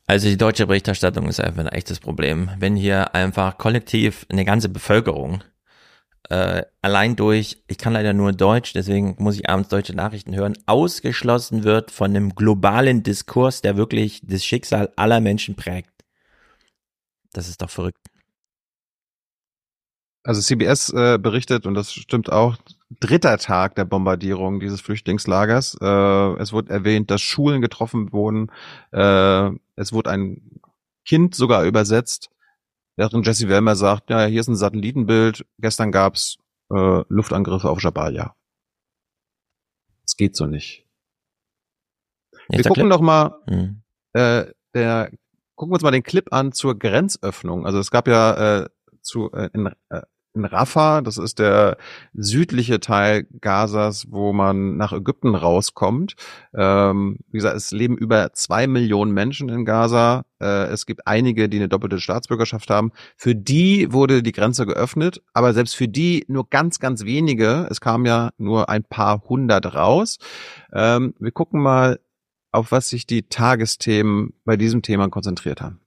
Also 0.08 0.26
die 0.28 0.36
deutsche 0.36 0.66
Berichterstattung 0.66 1.28
ist 1.28 1.38
einfach 1.38 1.60
ein 1.60 1.68
echtes 1.68 2.00
Problem. 2.00 2.50
Wenn 2.58 2.74
hier 2.74 3.14
einfach 3.14 3.58
kollektiv 3.58 4.26
eine 4.28 4.44
ganze 4.44 4.68
Bevölkerung 4.68 5.44
äh, 6.28 6.62
allein 6.82 7.16
durch, 7.16 7.62
ich 7.68 7.78
kann 7.78 7.92
leider 7.92 8.12
nur 8.12 8.32
Deutsch, 8.32 8.72
deswegen 8.72 9.16
muss 9.18 9.36
ich 9.36 9.48
abends 9.48 9.68
deutsche 9.68 9.94
Nachrichten 9.94 10.34
hören, 10.34 10.56
ausgeschlossen 10.66 11.64
wird 11.64 11.90
von 11.90 12.10
einem 12.10 12.34
globalen 12.34 13.02
Diskurs, 13.02 13.60
der 13.62 13.76
wirklich 13.76 14.20
das 14.24 14.44
Schicksal 14.44 14.92
aller 14.96 15.20
Menschen 15.20 15.54
prägt. 15.54 15.90
Das 17.32 17.48
ist 17.48 17.62
doch 17.62 17.70
verrückt. 17.70 17.98
Also 20.24 20.40
CBS 20.40 20.92
äh, 20.92 21.18
berichtet, 21.18 21.66
und 21.66 21.74
das 21.74 21.92
stimmt 21.92 22.32
auch, 22.32 22.56
dritter 23.00 23.38
Tag 23.38 23.76
der 23.76 23.84
Bombardierung 23.84 24.58
dieses 24.58 24.80
Flüchtlingslagers. 24.80 25.76
Äh, 25.80 26.42
es 26.42 26.52
wurde 26.52 26.72
erwähnt, 26.72 27.10
dass 27.10 27.22
Schulen 27.22 27.60
getroffen 27.60 28.12
wurden. 28.12 28.50
Äh, 28.90 29.50
es 29.76 29.92
wurde 29.92 30.10
ein 30.10 30.60
Kind 31.04 31.36
sogar 31.36 31.64
übersetzt. 31.64 32.30
Während 32.96 33.26
Jesse 33.26 33.48
Wellmer 33.48 33.76
sagt, 33.76 34.10
ja, 34.10 34.24
hier 34.24 34.40
ist 34.40 34.48
ein 34.48 34.56
Satellitenbild, 34.56 35.46
gestern 35.58 35.92
gab's 35.92 36.38
äh, 36.70 37.02
Luftangriffe 37.08 37.68
auf 37.68 37.82
Jabalia. 37.82 38.34
Es 40.04 40.16
geht 40.16 40.34
so 40.34 40.46
nicht. 40.46 40.86
Wir 42.48 42.64
gucken 42.64 42.88
noch 42.88 43.00
mal, 43.00 43.38
hm. 43.48 43.82
äh, 44.12 44.46
der, 44.72 45.10
gucken 45.56 45.72
wir 45.72 45.74
uns 45.74 45.82
mal 45.82 45.90
den 45.90 46.02
Clip 46.02 46.32
an 46.32 46.52
zur 46.52 46.78
Grenzöffnung. 46.78 47.66
Also 47.66 47.78
es 47.78 47.90
gab 47.90 48.08
ja 48.08 48.62
äh, 48.62 48.68
zu, 49.02 49.30
äh, 49.32 49.50
in, 49.52 49.66
äh, 49.90 50.02
in 50.36 50.44
Rafah, 50.44 51.00
das 51.00 51.18
ist 51.18 51.38
der 51.38 51.76
südliche 52.14 52.80
Teil 52.80 53.26
Gazas, 53.40 54.06
wo 54.10 54.32
man 54.32 54.76
nach 54.76 54.92
Ägypten 54.92 55.34
rauskommt. 55.34 56.14
Ähm, 56.54 57.18
wie 57.30 57.38
gesagt, 57.38 57.56
es 57.56 57.72
leben 57.72 57.96
über 57.96 58.32
zwei 58.32 58.66
Millionen 58.66 59.12
Menschen 59.12 59.48
in 59.48 59.64
Gaza. 59.64 60.24
Äh, 60.40 60.66
es 60.66 60.86
gibt 60.86 61.06
einige, 61.06 61.48
die 61.48 61.56
eine 61.56 61.68
doppelte 61.68 61.98
Staatsbürgerschaft 61.98 62.70
haben. 62.70 62.92
Für 63.16 63.34
die 63.34 63.92
wurde 63.92 64.22
die 64.22 64.32
Grenze 64.32 64.66
geöffnet, 64.66 65.22
aber 65.32 65.54
selbst 65.54 65.74
für 65.74 65.88
die 65.88 66.24
nur 66.28 66.48
ganz, 66.48 66.78
ganz 66.78 67.04
wenige. 67.04 67.66
Es 67.70 67.80
kamen 67.80 68.06
ja 68.06 68.30
nur 68.38 68.68
ein 68.68 68.84
paar 68.84 69.22
hundert 69.28 69.74
raus. 69.74 70.18
Ähm, 70.72 71.14
wir 71.18 71.32
gucken 71.32 71.62
mal, 71.62 71.98
auf 72.52 72.72
was 72.72 72.88
sich 72.88 73.06
die 73.06 73.28
Tagesthemen 73.28 74.32
bei 74.44 74.56
diesem 74.56 74.82
Thema 74.82 75.08
konzentriert 75.08 75.60
haben. 75.60 75.80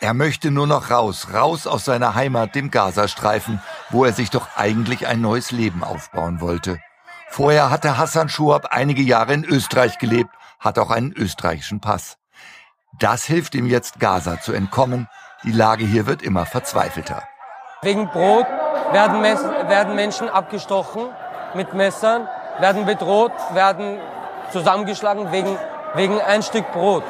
Er 0.00 0.14
möchte 0.14 0.52
nur 0.52 0.68
noch 0.68 0.90
raus, 0.90 1.28
raus 1.34 1.66
aus 1.66 1.84
seiner 1.84 2.14
Heimat, 2.14 2.54
dem 2.54 2.70
Gazastreifen, 2.70 3.60
wo 3.90 4.04
er 4.04 4.12
sich 4.12 4.30
doch 4.30 4.56
eigentlich 4.56 5.08
ein 5.08 5.20
neues 5.20 5.50
Leben 5.50 5.82
aufbauen 5.82 6.40
wollte. 6.40 6.78
Vorher 7.28 7.70
hatte 7.70 7.98
Hassan 7.98 8.28
Schuab 8.28 8.68
einige 8.70 9.02
Jahre 9.02 9.34
in 9.34 9.44
Österreich 9.44 9.98
gelebt, 9.98 10.30
hat 10.60 10.78
auch 10.78 10.90
einen 10.90 11.12
österreichischen 11.12 11.80
Pass. 11.80 12.16
Das 13.00 13.24
hilft 13.24 13.56
ihm 13.56 13.66
jetzt, 13.66 13.98
Gaza 13.98 14.40
zu 14.40 14.52
entkommen. 14.52 15.08
Die 15.42 15.52
Lage 15.52 15.84
hier 15.84 16.06
wird 16.06 16.22
immer 16.22 16.46
verzweifelter. 16.46 17.24
Wegen 17.82 18.08
Brot 18.08 18.46
werden, 18.92 19.22
werden 19.22 19.94
Menschen 19.96 20.28
abgestochen 20.28 21.06
mit 21.54 21.74
Messern, 21.74 22.28
werden 22.60 22.86
bedroht, 22.86 23.32
werden 23.52 23.98
zusammengeschlagen 24.52 25.32
wegen, 25.32 25.56
wegen 25.94 26.20
ein 26.20 26.42
Stück 26.42 26.70
Brot. 26.72 27.04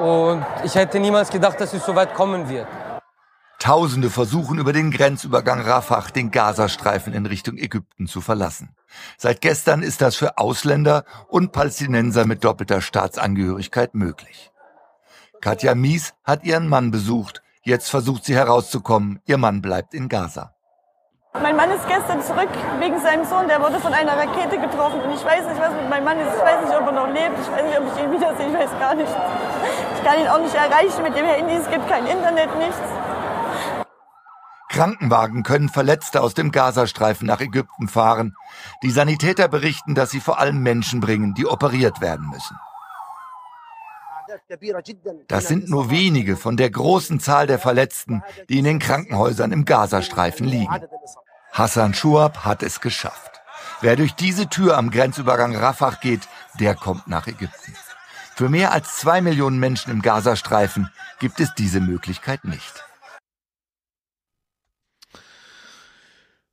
Und 0.00 0.46
ich 0.64 0.74
hätte 0.74 0.98
niemals 0.98 1.28
gedacht, 1.28 1.60
dass 1.60 1.74
es 1.74 1.84
so 1.84 1.94
weit 1.94 2.14
kommen 2.14 2.48
wird. 2.48 2.66
Tausende 3.58 4.08
versuchen 4.08 4.58
über 4.58 4.72
den 4.72 4.90
Grenzübergang 4.90 5.60
Rafah 5.60 6.06
den 6.14 6.30
Gazastreifen 6.30 7.12
in 7.12 7.26
Richtung 7.26 7.58
Ägypten 7.58 8.06
zu 8.06 8.22
verlassen. 8.22 8.74
Seit 9.18 9.42
gestern 9.42 9.82
ist 9.82 10.00
das 10.00 10.16
für 10.16 10.38
Ausländer 10.38 11.04
und 11.28 11.52
Palästinenser 11.52 12.24
mit 12.24 12.42
doppelter 12.42 12.80
Staatsangehörigkeit 12.80 13.94
möglich. 13.94 14.50
Katja 15.42 15.74
Mies 15.74 16.14
hat 16.24 16.44
ihren 16.44 16.68
Mann 16.68 16.90
besucht. 16.90 17.42
Jetzt 17.62 17.90
versucht 17.90 18.24
sie 18.24 18.34
herauszukommen. 18.34 19.20
Ihr 19.26 19.36
Mann 19.36 19.60
bleibt 19.60 19.92
in 19.92 20.08
Gaza. 20.08 20.54
Mein 21.34 21.54
Mann 21.54 21.70
ist 21.70 21.86
gestern 21.86 22.22
zurück 22.22 22.48
wegen 22.80 22.98
seinem 23.00 23.24
Sohn, 23.24 23.46
der 23.46 23.60
wurde 23.60 23.78
von 23.78 23.92
einer 23.92 24.16
Rakete 24.16 24.58
getroffen 24.58 25.00
und 25.00 25.14
ich 25.14 25.24
weiß 25.24 25.46
nicht, 25.46 25.60
was 25.60 25.72
mit 25.72 25.88
meinem 25.88 26.04
Mann 26.04 26.18
ist. 26.18 26.34
Ich 26.34 26.42
weiß 26.42 26.64
nicht, 26.64 26.76
ob 26.76 26.86
er 26.86 26.92
noch 26.92 27.06
lebt. 27.06 27.38
Ich 27.40 27.50
weiß 27.52 27.62
nicht, 27.62 27.78
ob 27.78 27.84
ich 27.86 28.02
ihn 28.02 28.12
wiedersehe. 28.12 28.48
Ich 28.48 28.54
weiß 28.54 28.70
gar 28.80 28.94
nichts. 28.94 29.12
Ich 30.00 30.06
kann 30.06 30.18
ihn 30.18 30.28
auch 30.28 30.40
nicht 30.40 30.54
erreichen 30.54 31.02
mit 31.02 31.14
dem 31.14 31.26
Handy. 31.26 31.54
Es 31.54 31.68
gibt 31.68 31.86
kein 31.86 32.06
Internet, 32.06 32.56
nichts. 32.56 32.78
Krankenwagen 34.70 35.42
können 35.42 35.68
Verletzte 35.68 36.22
aus 36.22 36.32
dem 36.32 36.52
Gazastreifen 36.52 37.26
nach 37.26 37.40
Ägypten 37.40 37.86
fahren. 37.86 38.34
Die 38.82 38.90
Sanitäter 38.90 39.48
berichten, 39.48 39.94
dass 39.94 40.10
sie 40.10 40.20
vor 40.20 40.38
allem 40.38 40.62
Menschen 40.62 41.00
bringen, 41.00 41.34
die 41.34 41.46
operiert 41.46 42.00
werden 42.00 42.30
müssen. 42.30 42.56
Das 45.28 45.48
sind 45.48 45.68
nur 45.68 45.90
wenige 45.90 46.36
von 46.36 46.56
der 46.56 46.70
großen 46.70 47.20
Zahl 47.20 47.46
der 47.46 47.58
Verletzten, 47.58 48.22
die 48.48 48.58
in 48.58 48.64
den 48.64 48.78
Krankenhäusern 48.78 49.52
im 49.52 49.66
Gazastreifen 49.66 50.46
liegen. 50.46 50.80
Hassan 51.52 51.92
Schuab 51.92 52.44
hat 52.46 52.62
es 52.62 52.80
geschafft. 52.80 53.42
Wer 53.82 53.96
durch 53.96 54.14
diese 54.14 54.48
Tür 54.48 54.78
am 54.78 54.90
Grenzübergang 54.90 55.54
Rafah 55.54 55.98
geht, 56.00 56.26
der 56.58 56.74
kommt 56.74 57.06
nach 57.06 57.26
Ägypten. 57.26 57.74
Für 58.40 58.48
mehr 58.48 58.72
als 58.72 58.96
zwei 58.96 59.20
Millionen 59.20 59.58
Menschen 59.58 59.90
im 59.90 60.00
Gazastreifen 60.00 60.88
gibt 61.18 61.40
es 61.40 61.54
diese 61.54 61.78
Möglichkeit 61.78 62.42
nicht. 62.46 62.82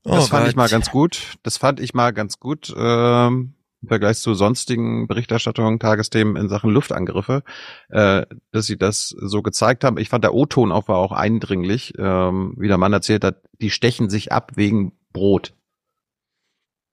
Das 0.03 0.25
oh 0.25 0.27
fand 0.27 0.43
Gott. 0.43 0.49
ich 0.49 0.55
mal 0.57 0.67
ganz 0.67 0.91
gut. 0.91 1.37
Das 1.43 1.55
fand 1.55 1.79
ich 1.79 1.93
mal 1.93 2.11
ganz 2.11 2.41
gut. 2.41 2.73
Ähm, 2.75 3.53
im 3.81 3.87
Vergleich 3.87 4.17
zu 4.17 4.33
sonstigen 4.33 5.07
Berichterstattungen, 5.07 5.79
Tagesthemen 5.79 6.35
in 6.35 6.49
Sachen 6.49 6.71
Luftangriffe, 6.71 7.43
äh, 7.87 8.25
dass 8.51 8.65
sie 8.65 8.77
das 8.77 9.15
so 9.17 9.41
gezeigt 9.41 9.85
haben. 9.85 9.97
Ich 9.97 10.09
fand 10.09 10.25
der 10.25 10.33
O-Ton 10.33 10.73
auch 10.73 10.89
war 10.89 10.97
auch 10.97 11.13
eindringlich, 11.13 11.93
ähm, 11.97 12.53
wie 12.57 12.67
der 12.67 12.77
Mann 12.77 12.91
erzählt 12.91 13.23
hat, 13.23 13.43
die 13.61 13.69
stechen 13.69 14.09
sich 14.09 14.33
ab 14.33 14.51
wegen 14.55 14.91
Brot. 15.13 15.53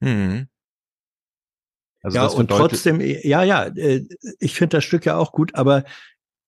Hm. 0.01 0.47
Also 2.05 2.17
ja, 2.19 2.27
und 2.27 2.51
trotzdem, 2.51 3.01
ja, 3.01 3.41
ja, 3.41 3.63
äh, 3.63 4.03
ich 4.39 4.53
finde 4.53 4.77
das 4.77 4.83
Stück 4.83 5.07
ja 5.07 5.17
auch 5.17 5.31
gut, 5.31 5.55
aber 5.55 5.85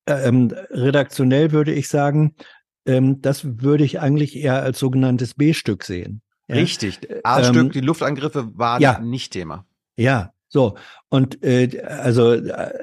ähm, 0.06 0.54
redaktionell 0.70 1.52
würde 1.52 1.74
ich 1.74 1.88
sagen, 1.88 2.36
ähm, 2.86 3.24
das 3.24 3.42
würde 3.60 3.84
ich 3.84 4.00
eigentlich 4.00 4.36
eher 4.36 4.62
als 4.62 4.78
sogenanntes 4.78 5.34
B-Stück 5.34 5.84
sehen. 5.84 6.22
Ja? 6.48 6.58
Richtig. 6.58 7.00
A-Stück, 7.24 7.56
ähm, 7.56 7.72
die 7.72 7.82
Luftangriffe 7.82 8.56
waren 8.56 8.84
ja. 8.84 9.00
nicht 9.00 9.34
Thema. 9.34 9.66
Ja, 9.96 10.32
so. 10.48 10.78
Und 11.10 11.44
äh, 11.44 11.82
also 11.84 12.38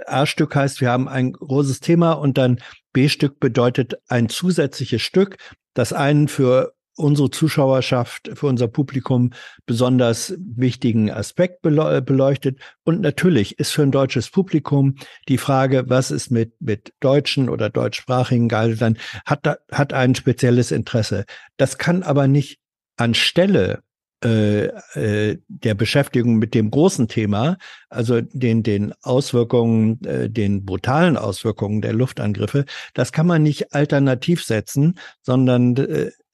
A-Stück 0.07 0.57
heißt, 0.57 0.81
wir 0.81 0.91
haben 0.91 1.07
ein 1.07 1.33
großes 1.33 1.79
Thema 1.79 2.15
und 2.15 2.39
dann 2.39 2.59
B-Stück 2.93 3.39
bedeutet 3.39 4.01
ein 4.09 4.29
zusätzliches 4.29 5.01
Stück, 5.01 5.37
das 5.75 5.93
einen 5.93 6.27
für 6.27 6.74
unsere 6.97 7.31
Zuschauerschaft, 7.31 8.31
für 8.35 8.47
unser 8.47 8.69
Publikum 8.69 9.31
besonders 9.67 10.35
wichtigen 10.39 11.11
Aspekt 11.11 11.63
beleuchtet. 11.63 12.61
Und 12.85 13.01
natürlich 13.01 13.59
ist 13.59 13.73
für 13.73 13.83
ein 13.83 13.93
deutsches 13.93 14.31
Publikum 14.31 14.97
die 15.29 15.39
Frage, 15.39 15.85
was 15.89 16.11
ist 16.11 16.31
mit, 16.31 16.55
mit 16.61 16.93
deutschen 17.01 17.49
oder 17.49 17.71
deutschsprachigen 17.71 18.49
Geisern, 18.49 18.97
hat, 19.27 19.59
hat 19.71 19.93
ein 19.93 20.15
spezielles 20.15 20.71
Interesse. 20.71 21.25
Das 21.57 21.79
kann 21.79 22.03
aber 22.03 22.29
nicht 22.29 22.59
anstelle 22.97 23.83
äh, 24.25 24.69
äh, 24.95 25.39
der 25.49 25.75
Beschäftigung 25.75 26.37
mit 26.37 26.55
dem 26.55 26.71
großen 26.71 27.09
Thema, 27.09 27.59
also 27.91 28.23
den, 28.23 28.63
den 28.63 28.95
Auswirkungen, 29.03 30.03
äh, 30.05 30.31
den 30.31 30.65
brutalen 30.65 31.19
Auswirkungen 31.19 31.83
der 31.83 31.93
Luftangriffe, 31.93 32.65
das 32.95 33.13
kann 33.13 33.27
man 33.27 33.43
nicht 33.43 33.75
alternativ 33.75 34.43
setzen, 34.43 34.99
sondern 35.21 35.75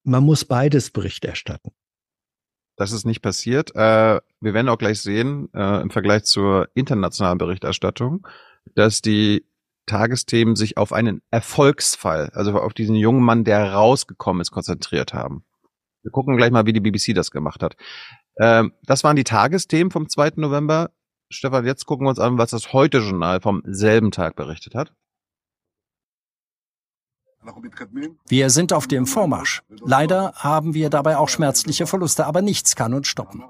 man 0.04 0.24
muss 0.24 0.44
beides 0.44 0.90
Bericht 0.90 1.24
erstatten. 1.24 1.72
Das 2.76 2.92
ist 2.92 3.04
nicht 3.04 3.20
passiert. 3.20 3.74
Äh, 3.74 4.20
wir 4.40 4.54
werden 4.54 4.68
auch 4.68 4.78
gleich 4.78 5.00
sehen, 5.00 5.48
äh, 5.54 5.82
im 5.82 5.90
Vergleich 5.90 6.24
zur 6.24 6.68
internationalen 6.74 7.38
Berichterstattung, 7.38 8.26
dass 8.74 9.02
die 9.02 9.44
Tagesthemen 9.86 10.56
sich 10.56 10.76
auf 10.76 10.92
einen 10.92 11.20
Erfolgsfall, 11.30 12.30
also 12.32 12.58
auf 12.58 12.72
diesen 12.72 12.94
jungen 12.94 13.22
Mann, 13.22 13.44
der 13.44 13.72
rausgekommen 13.72 14.40
ist, 14.40 14.50
konzentriert 14.50 15.12
haben. 15.12 15.44
Wir 16.02 16.10
gucken 16.10 16.36
gleich 16.36 16.50
mal, 16.50 16.64
wie 16.64 16.72
die 16.72 16.80
BBC 16.80 17.14
das 17.14 17.30
gemacht 17.30 17.62
hat. 17.62 17.76
Ähm, 18.40 18.72
das 18.84 19.04
waren 19.04 19.16
die 19.16 19.24
Tagesthemen 19.24 19.90
vom 19.90 20.08
2. 20.08 20.32
November. 20.36 20.90
Stefan, 21.28 21.66
jetzt 21.66 21.84
gucken 21.86 22.06
wir 22.06 22.10
uns 22.10 22.18
an, 22.18 22.38
was 22.38 22.50
das 22.50 22.72
Heute-Journal 22.72 23.40
vom 23.40 23.62
selben 23.66 24.10
Tag 24.10 24.36
berichtet 24.36 24.74
hat. 24.74 24.94
Wir 28.28 28.50
sind 28.50 28.72
auf 28.72 28.86
dem 28.86 29.06
Vormarsch. 29.06 29.62
Leider 29.80 30.32
haben 30.34 30.74
wir 30.74 30.90
dabei 30.90 31.16
auch 31.16 31.28
schmerzliche 31.28 31.86
Verluste, 31.86 32.26
aber 32.26 32.42
nichts 32.42 32.76
kann 32.76 32.94
uns 32.94 33.08
stoppen. 33.08 33.42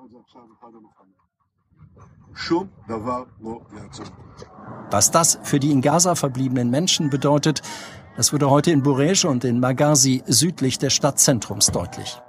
Was 4.90 5.10
das 5.10 5.38
für 5.42 5.60
die 5.60 5.72
in 5.72 5.82
Gaza 5.82 6.14
verbliebenen 6.14 6.70
Menschen 6.70 7.10
bedeutet, 7.10 7.62
das 8.16 8.32
wurde 8.32 8.50
heute 8.50 8.70
in 8.70 8.82
Burej 8.82 9.24
und 9.24 9.44
in 9.44 9.60
Maghazi 9.60 10.22
südlich 10.26 10.78
des 10.78 10.92
Stadtzentrums 10.92 11.66
deutlich. 11.66 12.20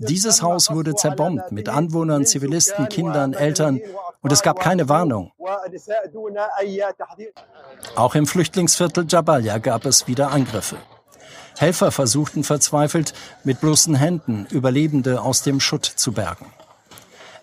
Dieses 0.00 0.42
Haus 0.42 0.70
wurde 0.70 0.94
zerbombt 0.94 1.50
mit 1.52 1.68
Anwohnern, 1.68 2.26
Zivilisten, 2.26 2.88
Kindern, 2.88 3.32
Eltern 3.32 3.80
und 4.20 4.32
es 4.32 4.42
gab 4.42 4.60
keine 4.60 4.88
Warnung. 4.88 5.32
Auch 7.94 8.14
im 8.14 8.26
Flüchtlingsviertel 8.26 9.06
Jabalia 9.08 9.58
gab 9.58 9.86
es 9.86 10.06
wieder 10.06 10.30
Angriffe. 10.30 10.76
Helfer 11.58 11.90
versuchten 11.90 12.44
verzweifelt, 12.44 13.14
mit 13.44 13.60
bloßen 13.60 13.94
Händen 13.94 14.46
Überlebende 14.50 15.22
aus 15.22 15.42
dem 15.42 15.60
Schutt 15.60 15.86
zu 15.86 16.12
bergen. 16.12 16.52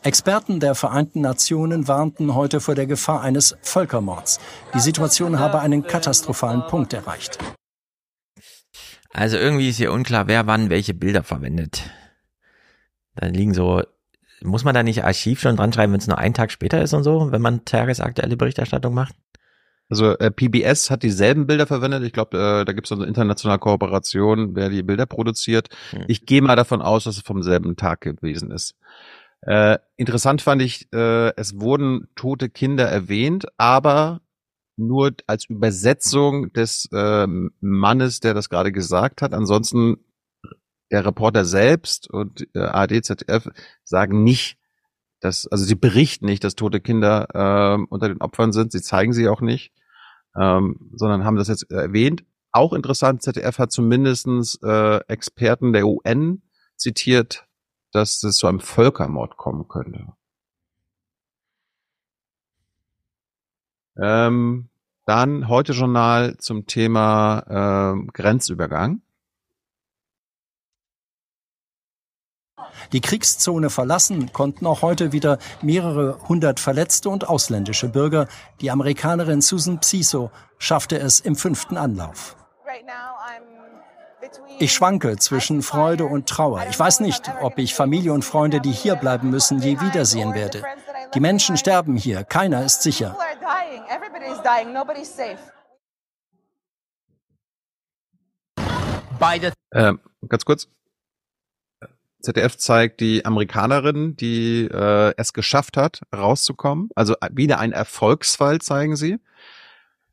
Experten 0.04 0.60
der 0.60 0.76
Vereinten 0.76 1.22
Nationen 1.22 1.88
warnten 1.88 2.36
heute 2.36 2.60
vor 2.60 2.76
der 2.76 2.86
Gefahr 2.86 3.22
eines 3.22 3.56
Völkermords. 3.62 4.40
Die 4.74 4.82
Situation 4.82 5.40
habe 5.40 5.62
einen 5.62 5.88
katastrophalen 5.88 6.68
Punkt 6.68 6.94
erreicht. 6.94 7.40
Also 9.14 9.38
irgendwie 9.38 9.70
ist 9.70 9.78
hier 9.78 9.92
unklar, 9.92 10.28
wer 10.28 10.48
wann 10.48 10.70
welche 10.70 10.96
Bilder 10.96 11.24
verwendet. 11.24 11.84
Da 13.16 13.28
liegen 13.28 13.54
so, 13.54 13.84
muss 14.42 14.64
man 14.64 14.74
da 14.74 14.82
nicht 14.82 15.04
Archiv 15.04 15.40
schon 15.40 15.56
dran 15.56 15.72
schreiben, 15.72 15.94
wenn 15.94 16.00
es 16.00 16.08
nur 16.08 16.18
einen 16.18 16.34
Tag 16.34 16.52
später 16.52 16.82
ist 16.82 16.94
und 16.94 17.04
so, 17.04 17.32
wenn 17.32 17.42
man 17.42 17.64
tagesaktuelle 17.64 18.36
Berichterstattung 18.36 18.94
macht? 18.94 19.16
Also 19.90 20.18
äh, 20.18 20.32
PBS 20.32 20.90
hat 20.90 21.04
dieselben 21.04 21.46
Bilder 21.46 21.68
verwendet. 21.68 22.04
Ich 22.04 22.14
glaube, 22.14 22.38
äh, 22.38 22.66
da 22.66 22.74
gibt 22.74 22.88
es 22.88 22.90
so 22.90 22.96
eine 22.96 23.06
internationale 23.06 23.60
Kooperation, 23.60 24.56
wer 24.56 24.70
die 24.70 24.82
Bilder 24.82 25.06
produziert. 25.06 25.70
Hm. 25.92 26.06
Ich 26.08 26.26
gehe 26.26 26.42
mal 26.42 26.56
davon 26.56 26.82
aus, 26.82 27.04
dass 27.04 27.18
es 27.18 27.22
vom 27.22 27.44
selben 27.44 27.76
Tag 27.76 28.02
gewesen 28.02 28.50
ist. 28.50 28.76
Äh, 29.42 29.78
interessant 29.96 30.42
fand 30.42 30.64
ich, 30.64 30.92
äh, 30.94 31.36
es 31.36 31.60
wurden 31.60 32.08
tote 32.16 32.50
Kinder 32.50 32.86
erwähnt, 32.86 33.46
aber 33.58 34.22
nur 34.76 35.12
als 35.28 35.46
Übersetzung 35.46 36.52
des 36.54 36.90
äh, 36.92 37.28
Mannes, 37.60 38.20
der 38.20 38.34
das 38.34 38.50
gerade 38.50 38.72
gesagt 38.72 39.22
hat. 39.22 39.34
Ansonsten 39.34 39.98
der 40.92 41.06
Reporter 41.06 41.46
selbst 41.46 42.10
und 42.10 42.48
äh, 42.56 42.60
ARD, 42.60 43.04
ZDF 43.04 43.50
sagen 43.84 44.24
nicht, 44.24 44.58
dass, 45.20 45.48
also 45.48 45.64
sie 45.64 45.76
berichten 45.76 46.26
nicht, 46.26 46.44
dass 46.44 46.56
tote 46.56 46.82
Kinder 46.82 47.28
äh, 47.34 47.86
unter 47.90 48.10
den 48.10 48.22
Opfern 48.22 48.52
sind. 48.52 48.72
Sie 48.72 48.82
zeigen 48.82 49.14
sie 49.14 49.28
auch 49.28 49.42
nicht, 49.42 49.74
ähm, 50.40 50.92
sondern 50.96 51.24
haben 51.24 51.38
das 51.38 51.48
jetzt 51.48 51.72
erwähnt. 51.72 52.26
Auch 52.52 52.74
interessant, 52.74 53.24
ZDF 53.24 53.58
hat 53.58 53.72
zumindestens 53.72 54.60
äh, 54.64 55.00
Experten 55.08 55.74
der 55.74 55.88
UN 55.88 56.44
zitiert, 56.76 57.48
dass 57.92 58.22
es 58.24 58.36
zu 58.36 58.48
einem 58.48 58.60
Völkermord 58.60 59.38
kommen 59.38 59.68
könnte. 59.68 60.14
Ähm, 64.02 64.70
dann 65.06 65.48
heute 65.50 65.74
Journal 65.74 66.38
zum 66.38 66.66
Thema 66.66 67.96
äh, 67.96 68.12
Grenzübergang. 68.14 69.02
Die 72.92 73.02
Kriegszone 73.02 73.70
verlassen 73.70 74.32
konnten 74.34 74.66
auch 74.66 74.82
heute 74.82 75.12
wieder 75.12 75.38
mehrere 75.62 76.20
hundert 76.28 76.60
Verletzte 76.60 77.10
und 77.10 77.28
ausländische 77.28 77.90
Bürger. 77.90 78.28
Die 78.62 78.72
Amerikanerin 78.72 79.42
Susan 79.42 79.80
Psiso 79.80 80.32
schaffte 80.58 81.00
es 81.00 81.20
im 81.20 81.36
fünften 81.36 81.78
Anlauf. 81.78 82.36
Ich 84.60 84.74
schwanke 84.74 85.18
zwischen 85.18 85.62
Freude 85.62 86.06
und 86.06 86.28
Trauer. 86.28 86.66
Ich 86.70 86.80
weiß 86.80 87.02
nicht, 87.02 87.32
ob 87.42 87.58
ich 87.58 87.76
Familie 87.76 88.14
und 88.14 88.24
Freunde, 88.24 88.62
die 88.62 88.72
hier 88.72 88.96
bleiben 88.96 89.30
müssen, 89.30 89.60
je 89.60 89.80
wiedersehen 89.82 90.34
werde. 90.34 90.64
Die 91.14 91.20
Menschen 91.20 91.58
sterben 91.58 91.96
hier. 91.96 92.24
Keiner 92.24 92.64
ist 92.64 92.82
sicher. 92.82 93.18
Ähm, 99.74 100.00
ganz 100.28 100.46
kurz. 100.46 100.68
ZDF 102.22 102.58
zeigt 102.58 103.02
die 103.02 103.26
Amerikanerin, 103.26 104.16
die 104.16 104.66
äh, 104.66 105.14
es 105.18 105.34
geschafft 105.34 105.76
hat, 105.76 106.02
rauszukommen. 106.16 106.90
Also 106.96 107.16
wieder 107.32 107.60
ein 107.60 107.74
Erfolgsfall 107.74 108.60
zeigen 108.60 108.96
sie. 108.96 109.20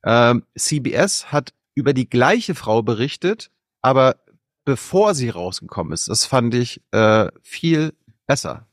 Ähm, 0.05 0.45
CBS 0.59 1.31
hat 1.31 1.53
über 1.75 1.93
die 1.93 2.11
gleiche 2.11 2.55
Frau 2.55 2.83
berichtet, 2.83 3.51
aber 3.81 4.17
bevor 4.65 5.15
sie 5.15 5.29
rausgekommen 5.29 5.93
ist. 5.93 6.09
Das 6.09 6.27
fand 6.27 6.55
ich 6.55 6.83
äh, 6.91 7.29
viel 7.43 7.95
besser. 8.27 8.67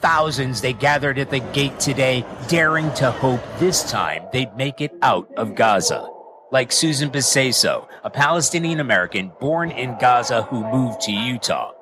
Thousands 0.00 0.62
they 0.62 0.72
gathered 0.72 1.18
at 1.18 1.28
the 1.28 1.40
gate 1.40 1.78
today, 1.78 2.24
daring 2.48 2.90
to 2.94 3.10
hope 3.10 3.42
this 3.58 3.82
time 3.82 4.22
they'd 4.32 4.56
make 4.56 4.80
it 4.80 4.92
out 5.02 5.30
of 5.36 5.54
Gaza. 5.54 6.08
Like 6.50 6.72
Susan 6.72 7.10
Beseso, 7.10 7.86
a 8.02 8.08
Palestinian 8.08 8.80
American 8.80 9.30
born 9.40 9.70
in 9.70 9.98
Gaza 10.00 10.42
who 10.44 10.64
moved 10.72 11.02
to 11.02 11.12
Utah. 11.12 11.72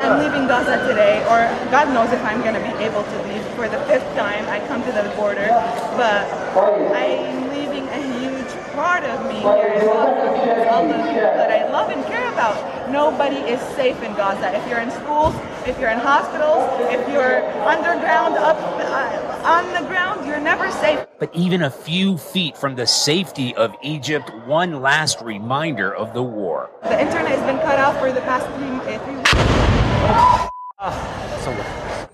I'm 0.00 0.18
leaving 0.18 0.48
Gaza 0.48 0.84
today, 0.88 1.20
or 1.24 1.46
God 1.70 1.94
knows 1.94 2.12
if 2.12 2.20
I'm 2.24 2.40
going 2.40 2.54
to 2.54 2.60
be 2.60 2.84
able 2.84 3.04
to 3.04 3.22
leave 3.28 3.44
for 3.54 3.68
the 3.68 3.78
fifth 3.86 4.16
time. 4.16 4.46
I 4.48 4.58
come 4.66 4.82
to 4.82 4.90
the 4.90 5.08
border, 5.14 5.46
but 5.96 6.26
huge 6.54 7.39
part 9.42 9.58
of 9.58 9.72
me 9.72 9.80
here 9.80 10.54
in 10.54 10.64
Gaza. 10.64 10.70
All 10.70 10.86
the 10.86 10.94
people 10.94 11.34
that 11.36 11.50
I 11.50 11.70
love 11.70 11.90
and 11.90 12.04
care 12.06 12.32
about. 12.32 12.90
Nobody 12.90 13.36
is 13.36 13.60
safe 13.76 14.00
in 14.02 14.14
Gaza. 14.14 14.56
If 14.56 14.66
you're 14.68 14.80
in 14.80 14.90
schools, 14.90 15.34
if 15.66 15.78
you're 15.78 15.90
in 15.90 15.98
hospitals, 15.98 16.68
if 16.90 17.08
you're 17.12 17.44
underground, 17.62 18.36
up 18.36 18.56
uh, 18.56 19.42
on 19.44 19.72
the 19.72 19.88
ground, 19.88 20.26
you're 20.26 20.40
never 20.40 20.70
safe. 20.70 21.00
But 21.18 21.34
even 21.34 21.62
a 21.62 21.70
few 21.70 22.18
feet 22.18 22.56
from 22.56 22.76
the 22.76 22.86
safety 22.86 23.54
of 23.54 23.74
Egypt, 23.82 24.30
one 24.46 24.80
last 24.80 25.20
reminder 25.20 25.94
of 25.94 26.12
the 26.14 26.22
war. 26.22 26.70
The 26.82 27.00
internet 27.00 27.38
has 27.38 27.40
been 27.46 27.58
cut 27.58 27.78
off 27.78 27.98
for 27.98 28.12
the 28.12 28.20
past 28.22 28.46
three, 28.56 28.94
uh, 28.94 28.98
three 29.04 29.16
weeks. 29.16 29.30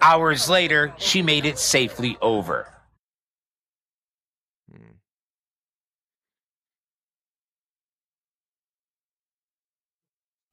Hours 0.03 0.49
later, 0.49 0.95
she 0.99 1.23
made 1.23 1.45
it 1.45 1.59
safely 1.59 2.17
over. 2.21 2.69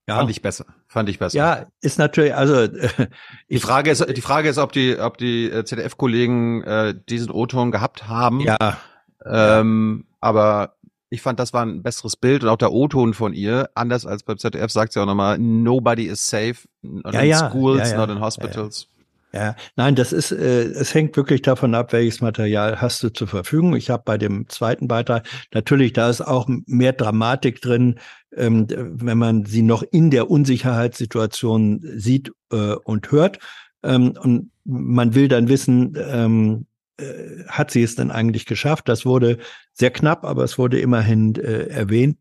Ja. 0.08 0.18
Fand 0.18 0.30
ich 0.30 0.42
besser. 0.42 0.66
Fand 0.88 1.08
ich 1.10 1.20
besser. 1.20 1.38
Ja, 1.38 1.66
ist 1.80 1.98
natürlich, 1.98 2.36
also 2.36 2.68
die 3.50 3.60
Frage 3.60 3.90
ist, 3.92 4.06
die 4.16 4.22
Frage 4.22 4.50
ist, 4.50 4.58
ob 4.58 4.72
die, 4.74 5.00
ob 5.00 5.18
die 5.18 5.50
äh, 5.50 5.64
ZDF-Kollegen 5.64 6.64
äh, 6.64 6.96
diesen 7.10 7.32
O-Ton 7.32 7.72
gehabt 7.72 8.08
haben. 8.08 8.42
Ja. 8.42 8.78
Ähm, 9.26 10.06
aber 10.20 10.76
ich 11.10 11.22
fand, 11.22 11.40
das 11.40 11.54
war 11.54 11.66
ein 11.66 11.84
besseres 11.84 12.18
Bild 12.18 12.44
und 12.44 12.50
auch 12.50 12.58
der 12.58 12.74
O-Ton 12.74 13.14
von 13.14 13.34
ihr, 13.34 13.70
anders 13.76 14.06
als 14.06 14.24
beim 14.24 14.38
ZDF, 14.38 14.72
sagt 14.72 14.94
sie 14.94 15.00
auch 15.00 15.06
nochmal, 15.06 15.38
nobody 15.38 16.08
is 16.08 16.26
safe, 16.26 16.68
not 16.82 17.14
ja, 17.14 17.22
in 17.22 17.30
ja, 17.30 17.50
schools, 17.50 17.92
ja, 17.92 17.96
ja, 17.96 17.98
not 17.98 18.10
in 18.10 18.20
hospitals. 18.20 18.88
Ja, 19.36 19.56
nein, 19.76 19.96
das 19.96 20.14
ist, 20.14 20.32
äh, 20.32 20.66
es 20.66 20.94
hängt 20.94 21.18
wirklich 21.18 21.42
davon 21.42 21.74
ab, 21.74 21.92
welches 21.92 22.22
Material 22.22 22.80
hast 22.80 23.02
du 23.02 23.10
zur 23.10 23.28
Verfügung. 23.28 23.76
Ich 23.76 23.90
habe 23.90 24.04
bei 24.06 24.20
dem 24.20 24.48
zweiten 24.48 24.88
Beitrag 24.88 25.28
natürlich, 25.52 25.94
da 25.94 26.08
ist 26.08 26.22
auch 26.22 26.48
mehr 26.68 26.94
Dramatik 26.94 27.60
drin, 27.60 28.00
ähm, 28.36 28.68
wenn 28.70 29.18
man 29.18 29.46
sie 29.46 29.64
noch 29.64 29.82
in 29.82 30.12
der 30.12 30.30
Unsicherheitssituation 30.30 31.82
sieht 31.96 32.32
äh, 32.52 32.76
und 32.84 33.12
hört. 33.12 33.40
Ähm, 33.82 34.14
und 34.22 34.52
man 34.66 35.16
will 35.16 35.28
dann 35.28 35.50
wissen, 35.50 35.98
ähm, 35.98 36.68
äh, 36.98 37.44
hat 37.48 37.72
sie 37.72 37.82
es 37.82 37.96
denn 37.96 38.12
eigentlich 38.12 38.46
geschafft? 38.46 38.88
Das 38.88 39.04
wurde 39.04 39.40
sehr 39.74 39.90
knapp, 39.90 40.26
aber 40.26 40.44
es 40.44 40.60
wurde 40.60 40.80
immerhin 40.80 41.34
äh, 41.36 41.70
erwähnt. 41.70 42.20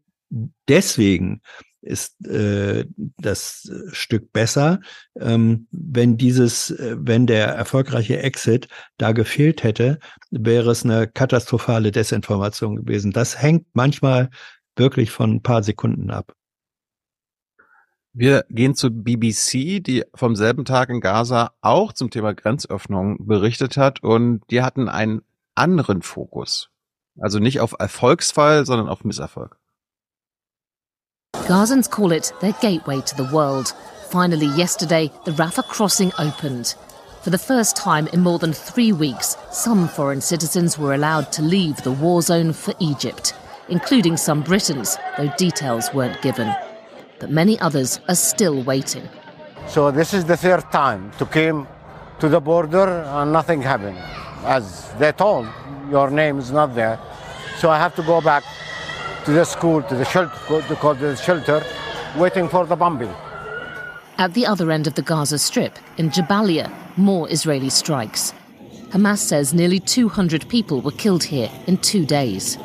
Deswegen 0.66 1.42
ist 1.82 2.24
äh, 2.26 2.86
das 3.18 3.70
Stück 3.92 4.32
besser. 4.32 4.80
Ähm, 5.18 5.66
wenn 5.70 6.16
dieses, 6.16 6.70
äh, 6.70 6.96
wenn 6.98 7.26
der 7.26 7.48
erfolgreiche 7.48 8.18
Exit 8.22 8.68
da 8.96 9.12
gefehlt 9.12 9.62
hätte, 9.62 9.98
wäre 10.30 10.70
es 10.70 10.84
eine 10.84 11.08
katastrophale 11.08 11.90
Desinformation 11.90 12.76
gewesen. 12.76 13.12
Das 13.12 13.40
hängt 13.40 13.66
manchmal 13.72 14.30
wirklich 14.76 15.10
von 15.10 15.34
ein 15.34 15.42
paar 15.42 15.62
Sekunden 15.62 16.10
ab. 16.10 16.32
Wir 18.14 18.44
gehen 18.50 18.74
zu 18.74 18.90
BBC, 18.90 19.80
die 19.82 20.04
vom 20.14 20.36
selben 20.36 20.64
Tag 20.64 20.90
in 20.90 21.00
Gaza 21.00 21.52
auch 21.62 21.92
zum 21.94 22.10
Thema 22.10 22.34
Grenzöffnung 22.34 23.26
berichtet 23.26 23.76
hat 23.76 24.02
und 24.02 24.42
die 24.50 24.62
hatten 24.62 24.88
einen 24.88 25.22
anderen 25.54 26.02
Fokus. 26.02 26.70
Also 27.18 27.38
nicht 27.38 27.60
auf 27.60 27.74
Erfolgsfall, 27.78 28.66
sondern 28.66 28.88
auf 28.88 29.04
Misserfolg. 29.04 29.58
Gazans 31.52 31.90
call 31.90 32.12
it 32.12 32.32
their 32.40 32.52
gateway 32.60 33.00
to 33.00 33.16
the 33.16 33.30
world. 33.32 33.74
Finally, 34.10 34.46
yesterday, 34.46 35.10
the 35.24 35.32
Rafah 35.32 35.66
crossing 35.66 36.12
opened. 36.18 36.76
For 37.22 37.30
the 37.30 37.36
first 37.36 37.74
time 37.74 38.06
in 38.08 38.20
more 38.20 38.38
than 38.38 38.52
three 38.52 38.92
weeks, 38.92 39.36
some 39.50 39.88
foreign 39.88 40.20
citizens 40.20 40.78
were 40.78 40.94
allowed 40.94 41.32
to 41.32 41.42
leave 41.42 41.78
the 41.78 41.92
war 41.92 42.22
zone 42.22 42.52
for 42.52 42.74
Egypt, 42.78 43.34
including 43.68 44.16
some 44.16 44.42
Britons, 44.42 44.96
though 45.16 45.32
details 45.36 45.92
weren't 45.92 46.22
given. 46.22 46.50
But 47.18 47.30
many 47.30 47.58
others 47.58 47.98
are 48.08 48.14
still 48.14 48.62
waiting. 48.62 49.08
So 49.66 49.90
this 49.90 50.14
is 50.14 50.24
the 50.24 50.36
third 50.36 50.70
time 50.70 51.10
to 51.18 51.26
came 51.26 51.66
to 52.20 52.28
the 52.28 52.40
border 52.40 52.88
and 52.88 53.32
nothing 53.32 53.62
happened. 53.62 53.98
As 54.44 54.92
they 54.94 55.12
told, 55.12 55.48
your 55.90 56.08
name 56.10 56.38
is 56.38 56.52
not 56.52 56.74
there. 56.74 57.00
So 57.58 57.68
I 57.68 57.78
have 57.78 57.94
to 57.96 58.02
go 58.02 58.20
back 58.20 58.44
to 59.24 59.32
the 59.32 59.44
school, 59.44 59.82
to 59.82 59.94
the 59.94 60.04
shelter, 60.04 60.34
to 60.48 60.94
the 60.94 61.16
shelter, 61.16 61.64
waiting 62.16 62.48
for 62.48 62.66
the 62.66 62.76
bombing. 62.76 63.12
At 64.18 64.34
the 64.34 64.46
other 64.46 64.70
end 64.70 64.86
of 64.86 64.94
the 64.94 65.02
Gaza 65.02 65.38
Strip, 65.38 65.78
in 65.96 66.10
Jabalia, 66.10 66.70
more 66.96 67.30
Israeli 67.30 67.70
strikes. 67.70 68.34
Hamas 68.90 69.18
says 69.18 69.54
nearly 69.54 69.80
200 69.80 70.48
people 70.48 70.80
were 70.80 70.90
killed 70.92 71.24
here 71.24 71.50
in 71.66 71.78
two 71.78 72.04
days. 72.04 72.58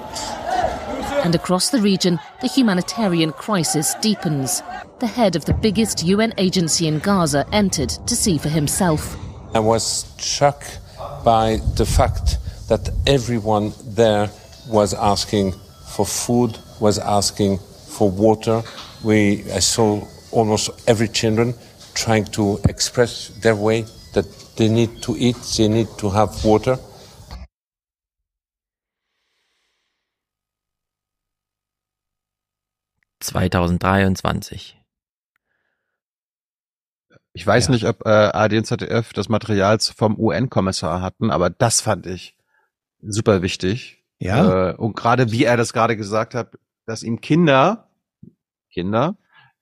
And 1.23 1.33
across 1.35 1.69
the 1.69 1.81
region, 1.81 2.19
the 2.41 2.47
humanitarian 2.47 3.31
crisis 3.31 3.95
deepens. 4.01 4.61
The 4.99 5.07
head 5.07 5.35
of 5.35 5.45
the 5.45 5.53
biggest 5.53 6.03
UN 6.03 6.33
agency 6.37 6.87
in 6.87 6.99
Gaza 6.99 7.45
entered 7.53 7.89
to 7.89 8.15
see 8.15 8.37
for 8.37 8.49
himself. 8.49 9.15
I 9.53 9.59
was 9.59 10.13
shocked 10.19 10.79
by 11.23 11.57
the 11.75 11.85
fact 11.85 12.37
that 12.67 12.89
everyone 13.05 13.73
there 13.85 14.29
was 14.67 14.93
asking 14.93 15.53
for 15.97 16.05
food, 16.05 16.59
was 16.79 16.99
asking 16.99 17.57
for 17.89 18.11
water. 18.11 18.63
We, 19.03 19.43
I 19.51 19.59
saw 19.59 20.05
almost 20.31 20.69
every 20.87 21.07
children 21.09 21.55
trying 21.95 22.25
to 22.33 22.59
express 22.69 23.29
their 23.41 23.55
way 23.55 23.85
that 24.13 24.25
they 24.57 24.69
need 24.69 25.01
to 25.01 25.15
eat, 25.17 25.35
they 25.57 25.67
need 25.67 25.87
to 25.97 26.09
have 26.11 26.29
water. 26.45 26.77
...2023. 33.19 34.75
Ich 37.33 37.45
weiß 37.45 37.65
Ja. 37.67 37.71
nicht, 37.71 37.85
ob 37.85 38.05
äh, 38.05 38.09
ARD 38.09 38.53
und 38.53 38.65
ZDF 38.65 39.13
das 39.13 39.27
Material 39.29 39.77
vom 39.79 40.17
UN-Kommissar 40.17 41.01
hatten, 41.01 41.29
aber 41.31 41.49
das 41.49 41.81
fand 41.81 42.05
ich 42.05 42.37
super 43.01 43.41
wichtig. 43.41 43.96
Ja. 44.19 44.71
Äh, 44.71 44.75
und 44.75 44.95
gerade 44.95 45.31
wie 45.31 45.43
er 45.43 45.57
das 45.57 45.73
gerade 45.73 45.97
gesagt 45.97 46.33
hat, 46.33 46.57
dass 46.85 47.03
ihm 47.03 47.21
Kinder, 47.21 47.89
Kinder, 48.71 49.17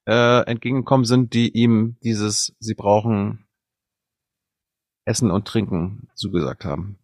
äh, 0.08 0.46
entgegengekommen 0.46 1.06
sind, 1.06 1.34
die 1.34 1.50
ihm 1.50 1.98
dieses, 2.04 2.56
sie 2.60 2.76
brauchen 2.76 3.48
Essen 5.06 5.32
und 5.32 5.48
Trinken 5.48 6.10
zugesagt 6.16 6.66
haben. 6.66 6.98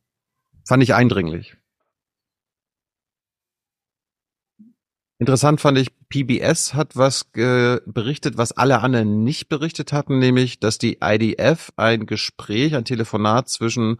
Fand 0.68 0.84
ich 0.84 0.94
eindringlich. 0.94 1.58
Interessant 5.22 5.62
fand 5.62 5.78
ich, 5.78 5.90
PBS 6.10 6.74
hat 6.74 6.98
was 6.98 7.26
berichtet, 7.26 8.38
was 8.38 8.54
alle 8.54 8.82
anderen 8.82 9.24
nicht 9.24 9.50
berichtet 9.50 9.94
hatten, 9.94 10.18
nämlich, 10.18 10.60
dass 10.60 10.80
die 10.80 10.98
IDF 11.00 11.72
ein 11.76 12.08
Gespräch, 12.08 12.76
ein 12.76 12.86
Telefonat 12.86 13.48
zwischen 13.48 13.98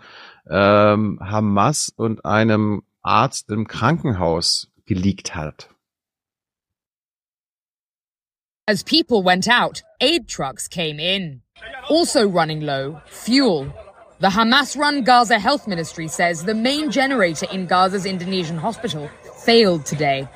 ähm, 0.50 1.20
Hamas 1.22 1.90
und 1.96 2.26
einem 2.26 2.82
Arzt 3.04 3.50
im 3.50 3.68
Krankenhaus 3.68 4.68
geleakt 4.86 5.36
hat. 5.36 5.70
As 8.68 8.84
people 8.84 9.24
went 9.24 9.48
out, 9.48 9.82
aid 10.00 10.28
trucks 10.28 10.68
came 10.68 11.00
in. 11.00 11.42
Also 11.90 12.28
running 12.28 12.62
low, 12.62 13.02
fuel. 13.08 13.74
The 14.20 14.30
Hamas 14.30 14.78
run 14.78 15.04
Gaza 15.04 15.40
Health 15.40 15.68
Ministry 15.68 16.08
says 16.08 16.46
the 16.46 16.54
main 16.54 16.92
generator 16.92 17.48
in 17.52 17.66
Gaza's 17.66 18.06
Indonesian 18.06 18.58
hospital 18.58 19.10
failed 19.44 19.86
today. 19.86 20.28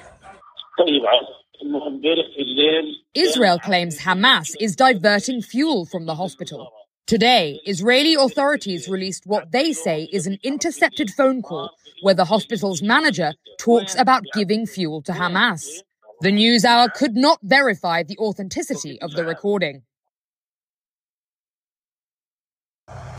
Israel 3.14 3.60
claims 3.60 4.00
Hamas 4.00 4.56
is 4.60 4.76
diverting 4.76 5.42
fuel 5.42 5.86
from 5.86 6.08
the 6.08 6.16
hospital. 6.16 6.72
Today, 7.08 7.62
Israeli 7.68 8.16
authorities 8.16 8.90
released 8.90 9.28
what 9.28 9.52
they 9.52 9.74
say 9.74 10.10
is 10.12 10.26
an 10.26 10.40
intercepted 10.42 11.12
phone 11.12 11.44
call 11.44 11.70
where 12.02 12.16
the 12.16 12.26
hospital's 12.26 12.82
manager 12.82 13.34
talks 13.60 13.96
about 13.96 14.24
giving 14.34 14.66
fuel 14.66 15.04
to 15.04 15.12
Hamas. 15.12 15.84
The 16.22 16.32
news 16.32 16.66
hour 16.66 16.90
could 16.90 17.16
not 17.16 17.38
verify 17.44 18.02
the 18.02 18.18
authenticity 18.18 19.00
of 19.04 19.12
the 19.12 19.24
recording. 19.24 19.84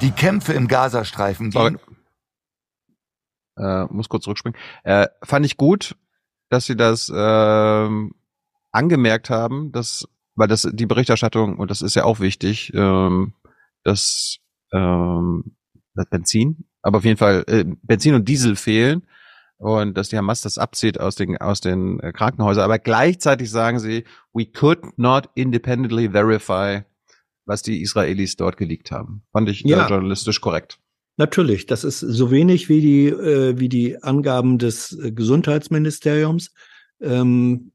Die 0.00 0.10
Kämpfe 0.10 0.52
im 0.52 0.66
Gazastreifen 0.66 1.50
gehen. 1.50 1.78
Äh, 3.56 3.84
muss 3.90 4.08
kurz 4.08 4.24
zurückspringen. 4.24 4.58
Äh, 4.82 5.06
fand 5.22 5.46
ich 5.46 5.56
gut, 5.56 5.94
dass 6.48 6.66
sie 6.66 6.76
das 6.76 7.08
äh, 7.08 7.88
angemerkt 8.72 9.30
haben, 9.30 9.70
dass, 9.70 10.08
weil 10.34 10.48
das 10.48 10.68
die 10.72 10.86
Berichterstattung, 10.86 11.56
und 11.58 11.70
das 11.70 11.82
ist 11.82 11.94
ja 11.94 12.02
auch 12.02 12.18
wichtig, 12.18 12.72
ähm, 12.74 13.32
dass 13.86 14.38
ähm, 14.72 15.56
das 15.94 16.06
Benzin, 16.10 16.64
aber 16.82 16.98
auf 16.98 17.04
jeden 17.04 17.16
Fall 17.16 17.44
äh, 17.46 17.64
Benzin 17.82 18.14
und 18.14 18.28
Diesel 18.28 18.56
fehlen 18.56 19.06
und 19.58 19.96
dass 19.96 20.08
die 20.08 20.18
Hamas 20.18 20.42
das 20.42 20.58
abzieht 20.58 21.00
aus 21.00 21.14
den 21.14 21.36
aus 21.38 21.60
den 21.60 22.00
äh, 22.00 22.12
Krankenhäusern. 22.12 22.64
Aber 22.64 22.78
gleichzeitig 22.78 23.50
sagen 23.50 23.78
sie, 23.78 24.04
we 24.34 24.44
could 24.44 24.98
not 24.98 25.30
independently 25.34 26.10
verify, 26.10 26.82
was 27.46 27.62
die 27.62 27.80
Israelis 27.80 28.36
dort 28.36 28.56
geleakt 28.56 28.90
haben. 28.90 29.22
Fand 29.32 29.48
ich 29.48 29.62
ja. 29.62 29.88
journalistisch 29.88 30.40
korrekt. 30.40 30.78
Natürlich, 31.16 31.64
das 31.64 31.84
ist 31.84 32.00
so 32.00 32.30
wenig 32.30 32.68
wie 32.68 32.80
die 32.80 33.06
äh, 33.06 33.58
wie 33.58 33.68
die 33.68 34.02
Angaben 34.02 34.58
des 34.58 34.92
äh, 34.98 35.12
Gesundheitsministeriums 35.12 36.52
ähm, 37.00 37.72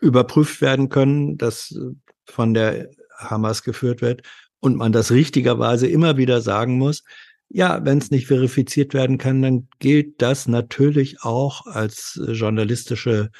überprüft 0.00 0.60
werden 0.60 0.90
können, 0.90 1.38
das 1.38 1.72
äh, 1.72 1.94
von 2.26 2.54
der 2.54 2.90
Hamas 3.18 3.62
geführt 3.64 4.02
wird 4.02 4.22
und 4.60 4.76
man 4.76 4.92
das 4.92 5.10
richtigerweise 5.10 5.86
immer 5.86 6.16
wieder 6.16 6.40
sagen 6.40 6.78
muss. 6.78 7.02
Ja, 7.48 7.84
wenn 7.84 7.98
es 7.98 8.10
nicht 8.10 8.28
verifiziert 8.28 8.94
werden 8.94 9.18
kann, 9.18 9.42
dann 9.42 9.68
gilt 9.80 10.22
das 10.22 10.46
natürlich 10.46 11.22
auch 11.22 11.66
als 11.66 12.20
äh, 12.24 12.32
journalistische 12.32 13.30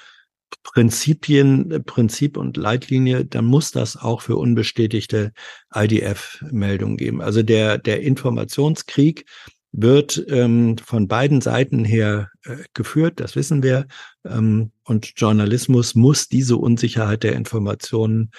Prinzipien, 0.62 1.70
äh, 1.70 1.81
Prinzip 1.81 2.36
und 2.36 2.57
Leitlinie, 2.57 3.24
dann 3.24 3.44
muss 3.44 3.70
das 3.70 3.97
auch 3.97 4.23
für 4.23 4.36
unbestätigte 4.36 5.32
IDF-Meldungen 5.74 6.97
geben. 6.97 7.20
Also 7.23 7.42
der, 7.42 7.78
der 7.78 8.02
Informationskrieg 8.02 9.26
wird 9.73 10.24
ähm, 10.28 10.76
von 10.78 11.07
beiden 11.07 11.40
Seiten 11.40 11.84
her 11.84 12.31
äh, 12.44 12.57
geführt, 12.74 13.20
das 13.20 13.36
wissen 13.36 13.62
wir. 13.62 13.86
Ähm, 14.24 14.73
und 14.82 15.12
Journalismus 15.16 15.94
muss 15.94 16.28
diese 16.28 16.57
Unsicherheit 16.57 17.23
der 17.23 17.34
Informationen 17.34 18.32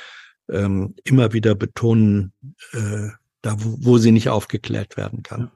ähm, 0.52 0.96
immer 1.04 1.34
wieder 1.34 1.56
betonen, 1.56 2.34
äh, 2.74 3.10
da 3.42 3.56
wo, 3.60 3.78
wo 3.80 3.98
sie 3.98 4.12
nicht 4.12 4.30
aufgeklärt 4.30 4.98
werden 4.98 5.24
kann. 5.24 5.52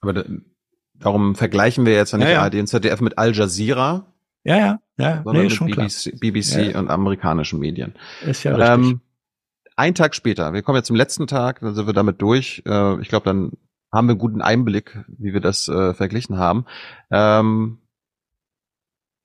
Aber 0.00 0.12
da, 0.12 0.24
darum 0.94 1.34
vergleichen 1.34 1.86
wir 1.86 1.94
jetzt 1.94 2.12
ja 2.12 2.18
nicht 2.18 2.28
ja, 2.28 2.34
ja. 2.34 2.42
ARD 2.42 2.54
und 2.54 2.66
ZDF 2.66 3.00
mit 3.00 3.18
Al 3.18 3.34
Jazeera. 3.34 4.12
Ja, 4.44 4.56
ja, 4.56 4.80
ja, 4.96 5.22
sondern 5.24 5.42
nee, 5.42 5.48
mit 5.48 5.52
schon 5.52 5.66
BBC, 5.66 6.02
klar. 6.02 6.20
BBC 6.20 6.72
ja. 6.72 6.78
und 6.78 6.90
amerikanischen 6.90 7.58
Medien. 7.58 7.94
Ist 8.24 8.44
ja 8.44 8.54
richtig. 8.54 8.92
Ähm, 8.92 9.00
ein 9.76 9.94
Tag 9.94 10.14
später, 10.14 10.52
wir 10.52 10.62
kommen 10.62 10.76
jetzt 10.76 10.86
zum 10.86 10.96
letzten 10.96 11.26
Tag, 11.26 11.60
dann 11.60 11.74
sind 11.74 11.86
wir 11.86 11.92
damit 11.92 12.20
durch. 12.20 12.62
Äh, 12.66 13.00
ich 13.00 13.08
glaube, 13.08 13.24
dann 13.24 13.52
haben 13.92 14.06
wir 14.06 14.12
einen 14.12 14.18
guten 14.18 14.42
Einblick, 14.42 14.98
wie 15.06 15.32
wir 15.32 15.40
das 15.40 15.68
äh, 15.68 15.94
verglichen 15.94 16.36
haben. 16.36 16.66
Ähm, 17.10 17.78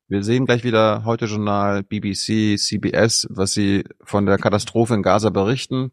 wir 0.07 0.23
sehen 0.23 0.45
gleich 0.45 0.63
wieder 0.63 1.05
heute 1.05 1.25
Journal, 1.25 1.83
BBC, 1.83 2.57
CBS, 2.57 3.27
was 3.29 3.53
sie 3.53 3.85
von 4.03 4.25
der 4.25 4.37
Katastrophe 4.37 4.93
in 4.93 5.03
Gaza 5.03 5.29
berichten. 5.29 5.91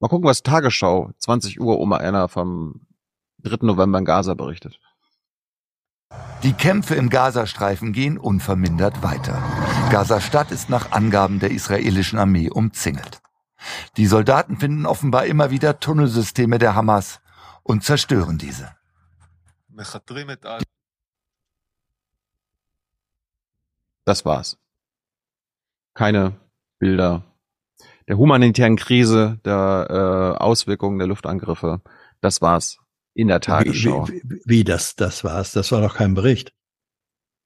Mal 0.00 0.08
gucken, 0.08 0.28
was 0.28 0.42
Tagesschau 0.42 1.12
20 1.18 1.60
Uhr 1.60 1.78
Oma 1.78 1.98
Anna 1.98 2.28
vom 2.28 2.86
3. 3.42 3.58
November 3.66 3.98
in 3.98 4.04
Gaza 4.04 4.34
berichtet. 4.34 4.80
Die 6.42 6.52
Kämpfe 6.52 6.94
im 6.96 7.08
Gazastreifen 7.08 7.92
gehen 7.92 8.18
unvermindert 8.18 9.02
weiter. 9.02 9.40
Gaza-Stadt 9.90 10.50
ist 10.50 10.68
nach 10.70 10.90
Angaben 10.90 11.38
der 11.38 11.52
israelischen 11.52 12.18
Armee 12.18 12.50
umzingelt. 12.50 13.20
Die 13.96 14.06
Soldaten 14.06 14.56
finden 14.56 14.86
offenbar 14.86 15.26
immer 15.26 15.50
wieder 15.50 15.78
Tunnelsysteme 15.78 16.58
der 16.58 16.74
Hamas 16.74 17.20
und 17.62 17.84
zerstören 17.84 18.38
diese. 18.38 18.74
Das 24.04 24.24
war's. 24.24 24.58
Keine 25.94 26.40
Bilder 26.78 27.24
der 28.08 28.18
humanitären 28.18 28.76
Krise, 28.76 29.38
der 29.44 30.36
äh, 30.38 30.42
Auswirkungen 30.42 30.98
der 30.98 31.08
Luftangriffe. 31.08 31.80
Das 32.20 32.42
war's 32.42 32.78
in 33.14 33.28
der 33.28 33.40
Tagesschau. 33.40 34.08
Wie, 34.08 34.22
wie, 34.24 34.40
wie 34.44 34.64
das, 34.64 34.96
das 34.96 35.24
war's? 35.24 35.52
Das 35.52 35.72
war 35.72 35.80
doch 35.80 35.94
kein 35.94 36.14
Bericht. 36.14 36.52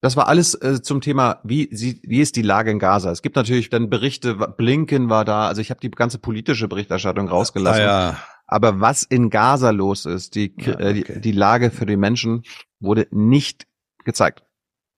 Das 0.02 0.16
war 0.16 0.28
alles 0.28 0.54
äh, 0.54 0.82
zum 0.82 1.00
Thema, 1.00 1.40
wie, 1.42 1.68
sie, 1.72 2.00
wie 2.02 2.20
ist 2.20 2.36
die 2.36 2.42
Lage 2.42 2.70
in 2.70 2.78
Gaza. 2.78 3.10
Es 3.10 3.22
gibt 3.22 3.36
natürlich 3.36 3.70
dann 3.70 3.90
Berichte, 3.90 4.34
Blinken 4.34 5.08
war 5.08 5.24
da, 5.24 5.48
also 5.48 5.60
ich 5.60 5.70
habe 5.70 5.80
die 5.80 5.90
ganze 5.90 6.18
politische 6.18 6.68
Berichterstattung 6.68 7.28
rausgelassen. 7.28 7.82
Ah, 7.82 8.10
ja. 8.10 8.18
Aber 8.46 8.80
was 8.80 9.02
in 9.02 9.30
Gaza 9.30 9.70
los 9.70 10.04
ist, 10.04 10.34
die, 10.34 10.54
ja, 10.58 10.74
okay. 10.74 10.82
äh, 10.82 10.94
die, 10.94 11.20
die 11.20 11.32
Lage 11.32 11.70
für 11.70 11.86
die 11.86 11.96
Menschen 11.96 12.42
wurde 12.78 13.08
nicht 13.10 13.66
gezeigt, 14.04 14.44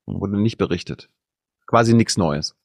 wurde 0.07 0.39
nicht 0.39 0.59
berichtet. 0.59 1.09
Quasi 1.69 1.95
nichts 1.95 2.17
Neues. 2.17 2.57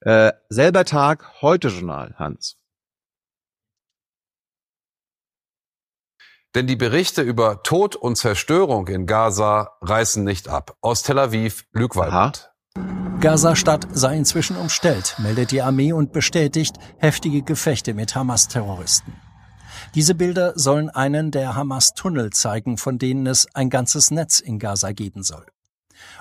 Äh, 0.00 0.32
selber 0.48 0.84
Tag, 0.86 1.42
heute 1.42 1.68
Journal, 1.68 2.14
Hans. 2.16 2.56
Denn 6.54 6.66
die 6.66 6.76
Berichte 6.76 7.22
über 7.22 7.62
Tod 7.62 7.96
und 7.96 8.16
Zerstörung 8.16 8.88
in 8.88 9.06
Gaza 9.06 9.76
reißen 9.82 10.24
nicht 10.24 10.48
ab. 10.48 10.76
Aus 10.80 11.02
Tel 11.02 11.18
Aviv, 11.18 11.66
Luc 11.72 11.96
Walbert. 11.96 12.52
Gaza-Stadt 13.20 13.86
sei 13.92 14.16
inzwischen 14.16 14.56
umstellt, 14.56 15.16
meldet 15.18 15.50
die 15.50 15.60
Armee 15.60 15.92
und 15.92 16.12
bestätigt 16.12 16.76
heftige 16.98 17.42
Gefechte 17.42 17.94
mit 17.94 18.14
Hamas-Terroristen. 18.14 19.12
Diese 19.94 20.14
Bilder 20.14 20.52
sollen 20.56 20.88
einen 20.88 21.30
der 21.30 21.56
Hamas-Tunnel 21.56 22.30
zeigen, 22.30 22.78
von 22.78 22.98
denen 22.98 23.26
es 23.26 23.46
ein 23.54 23.70
ganzes 23.70 24.10
Netz 24.10 24.40
in 24.40 24.58
Gaza 24.58 24.92
geben 24.92 25.22
soll. 25.22 25.46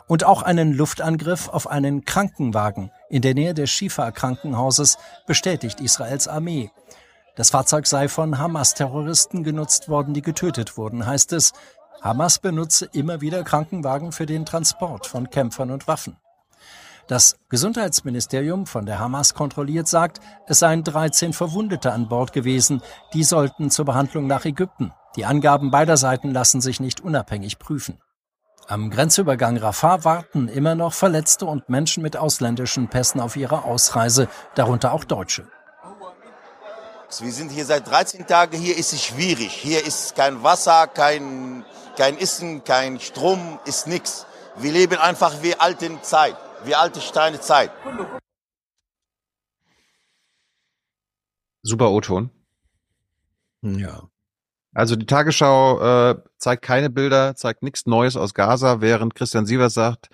Und 0.07 0.23
auch 0.23 0.41
einen 0.41 0.73
Luftangriff 0.73 1.49
auf 1.49 1.69
einen 1.69 2.05
Krankenwagen 2.05 2.91
in 3.09 3.21
der 3.21 3.33
Nähe 3.33 3.53
des 3.53 3.69
Shifa-Krankenhauses 3.69 4.97
bestätigt 5.27 5.81
Israels 5.81 6.27
Armee. 6.27 6.71
Das 7.35 7.51
Fahrzeug 7.51 7.87
sei 7.87 8.09
von 8.09 8.37
Hamas-Terroristen 8.37 9.43
genutzt 9.43 9.87
worden, 9.87 10.13
die 10.13 10.21
getötet 10.21 10.77
wurden, 10.77 11.05
heißt 11.05 11.33
es. 11.33 11.53
Hamas 12.01 12.39
benutze 12.39 12.89
immer 12.93 13.21
wieder 13.21 13.43
Krankenwagen 13.43 14.11
für 14.11 14.25
den 14.25 14.45
Transport 14.45 15.05
von 15.05 15.29
Kämpfern 15.29 15.71
und 15.71 15.87
Waffen. 15.87 16.17
Das 17.07 17.39
Gesundheitsministerium 17.49 18.67
von 18.67 18.85
der 18.85 18.99
Hamas 18.99 19.33
kontrolliert 19.33 19.87
sagt, 19.87 20.19
es 20.47 20.59
seien 20.59 20.83
13 20.83 21.33
Verwundete 21.33 21.91
an 21.91 22.07
Bord 22.07 22.33
gewesen, 22.33 22.83
die 23.13 23.23
sollten 23.23 23.71
zur 23.71 23.85
Behandlung 23.85 24.27
nach 24.27 24.45
Ägypten. 24.45 24.93
Die 25.15 25.25
Angaben 25.25 25.71
beider 25.71 25.97
Seiten 25.97 26.31
lassen 26.31 26.61
sich 26.61 26.79
nicht 26.79 27.01
unabhängig 27.01 27.57
prüfen. 27.57 27.99
Am 28.69 28.91
Grenzübergang 28.91 29.57
Rafah 29.57 30.03
warten 30.03 30.47
immer 30.47 30.75
noch 30.75 30.93
Verletzte 30.93 31.47
und 31.47 31.69
Menschen 31.69 32.03
mit 32.03 32.15
ausländischen 32.15 32.87
Pässen 32.87 33.19
auf 33.19 33.35
ihre 33.35 33.63
Ausreise, 33.63 34.27
darunter 34.53 34.93
auch 34.93 35.03
Deutsche. 35.03 35.47
Wir 37.19 37.31
sind 37.31 37.49
hier 37.49 37.65
seit 37.65 37.89
13 37.89 38.27
Tagen, 38.27 38.55
hier 38.55 38.77
ist 38.77 38.93
es 38.93 39.03
schwierig. 39.03 39.51
Hier 39.51 39.83
ist 39.83 40.15
kein 40.15 40.43
Wasser, 40.43 40.85
kein 40.85 41.65
kein 41.97 42.15
Essen, 42.19 42.63
kein 42.63 42.99
Strom, 42.99 43.59
ist 43.65 43.87
nichts. 43.87 44.27
Wir 44.55 44.71
leben 44.71 44.99
einfach 44.99 45.41
wie 45.41 45.55
alten 45.55 46.01
Zeit, 46.03 46.37
wie 46.63 46.75
alte 46.75 47.01
Steinezeit. 47.01 47.71
Super 51.63 51.89
O-Ton. 51.89 52.29
Ja. 53.63 54.07
Also 54.73 54.95
die 54.95 55.05
Tagesschau 55.05 56.11
äh, 56.11 56.15
zeigt 56.37 56.63
keine 56.63 56.89
Bilder, 56.89 57.35
zeigt 57.35 57.63
nichts 57.63 57.85
Neues 57.85 58.15
aus 58.15 58.33
Gaza, 58.33 58.81
während 58.81 59.15
Christian 59.15 59.45
Sievers 59.45 59.73
sagt, 59.73 60.09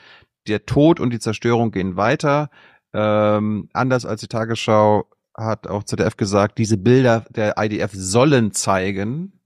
der 0.48 0.66
Tod 0.66 1.00
und 1.00 1.12
die 1.12 1.20
Zerstörung 1.20 1.72
gehen 1.72 1.98
weiter. 1.98 2.50
Ähm, 2.94 3.70
anders 3.74 4.06
als 4.06 4.22
die 4.22 4.28
Tagesschau 4.28 5.10
hat 5.36 5.68
auch 5.68 5.84
ZDF 5.84 6.16
gesagt, 6.16 6.58
diese 6.58 6.78
Bilder 6.78 7.26
der 7.30 7.56
IDF 7.58 7.92
sollen 7.94 8.54
zeigen, 8.54 9.42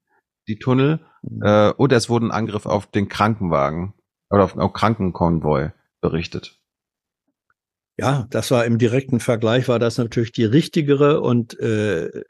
die 0.48 0.60
Tunnel, 0.60 1.00
mhm. 1.24 1.42
äh, 1.44 1.72
und 1.72 1.92
es 1.92 2.10
wurde 2.10 2.28
ein 2.28 2.32
Angriff 2.32 2.66
auf 2.66 2.88
den 2.88 3.10
Krankenwagen 3.10 3.94
oder 4.30 4.44
auf, 4.44 4.56
auf 4.58 4.74
Krankenkonvoi 4.74 5.72
berichtet. 6.02 6.60
Ja, 7.98 8.28
das 8.30 8.52
war 8.52 8.66
im 8.66 8.78
direkten 8.78 9.20
Vergleich, 9.20 9.68
war 9.68 9.80
das 9.80 9.98
natürlich 9.98 10.32
die 10.32 10.46
richtigere 10.46 11.20
und 11.22 11.60
äh, 11.60 12.24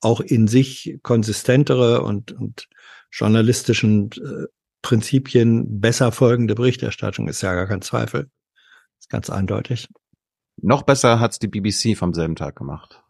auch 0.00 0.20
in 0.20 0.48
sich 0.48 0.98
konsistentere 1.02 2.02
und, 2.02 2.32
und 2.32 2.68
journalistischen 3.10 4.10
äh, 4.12 4.46
Prinzipien 4.82 5.80
besser 5.80 6.10
folgende 6.12 6.54
Berichterstattung, 6.54 7.28
ist 7.28 7.42
ja 7.42 7.54
gar 7.54 7.66
kein 7.66 7.82
Zweifel. 7.82 8.30
Ist 8.98 9.10
ganz 9.10 9.30
eindeutig. 9.30 9.88
Noch 10.62 10.82
besser 10.82 11.20
hat's 11.20 11.38
die 11.38 11.48
BBC 11.48 11.96
vom 11.96 12.14
selben 12.14 12.36
Tag 12.36 12.56
gemacht. 12.56 13.02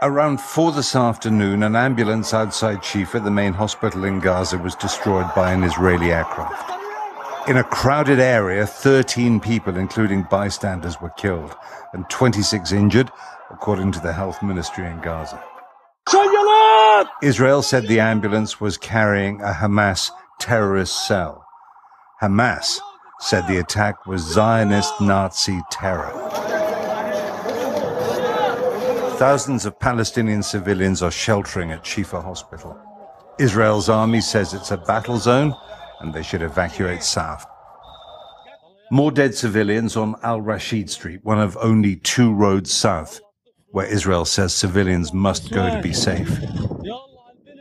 Around 0.00 0.40
four 0.40 0.74
this 0.74 0.96
afternoon, 0.96 1.62
an 1.62 1.76
ambulance 1.76 2.34
outside 2.34 2.84
Shifa, 2.84 3.20
the 3.22 3.30
main 3.30 3.56
hospital 3.56 4.04
in 4.04 4.20
Gaza, 4.20 4.58
was 4.58 4.76
destroyed 4.76 5.32
by 5.36 5.52
an 5.52 5.62
Israeli 5.62 6.10
aircraft. 6.10 6.81
In 7.48 7.56
a 7.56 7.64
crowded 7.64 8.20
area, 8.20 8.64
13 8.64 9.40
people, 9.40 9.76
including 9.76 10.22
bystanders, 10.30 11.00
were 11.00 11.10
killed 11.10 11.56
and 11.92 12.08
26 12.08 12.70
injured, 12.70 13.10
according 13.50 13.90
to 13.92 14.00
the 14.00 14.12
health 14.12 14.40
ministry 14.44 14.86
in 14.86 15.00
Gaza. 15.00 15.42
Israel 17.20 17.62
said 17.62 17.88
the 17.88 17.98
ambulance 17.98 18.60
was 18.60 18.78
carrying 18.78 19.40
a 19.40 19.52
Hamas 19.52 20.10
terrorist 20.38 21.08
cell. 21.08 21.44
Hamas 22.22 22.78
said 23.18 23.48
the 23.48 23.58
attack 23.58 24.06
was 24.06 24.22
Zionist 24.22 25.00
Nazi 25.00 25.60
terror. 25.72 26.12
Thousands 29.16 29.66
of 29.66 29.80
Palestinian 29.80 30.44
civilians 30.44 31.02
are 31.02 31.10
sheltering 31.10 31.72
at 31.72 31.82
Shifa 31.82 32.22
Hospital. 32.22 32.78
Israel's 33.40 33.88
army 33.88 34.20
says 34.20 34.54
it's 34.54 34.70
a 34.70 34.76
battle 34.76 35.18
zone 35.18 35.56
and 36.02 36.12
they 36.12 36.22
should 36.22 36.42
evacuate 36.42 37.02
south. 37.02 37.46
More 38.90 39.10
dead 39.10 39.34
civilians 39.34 39.96
on 39.96 40.16
Al 40.22 40.40
Rashid 40.40 40.90
Street, 40.90 41.20
one 41.24 41.40
of 41.40 41.56
only 41.60 41.96
two 41.96 42.32
roads 42.34 42.70
south, 42.72 43.20
where 43.70 43.86
Israel 43.86 44.26
says 44.26 44.52
civilians 44.52 45.14
must 45.14 45.50
go 45.50 45.74
to 45.74 45.80
be 45.80 45.94
safe. 45.94 46.28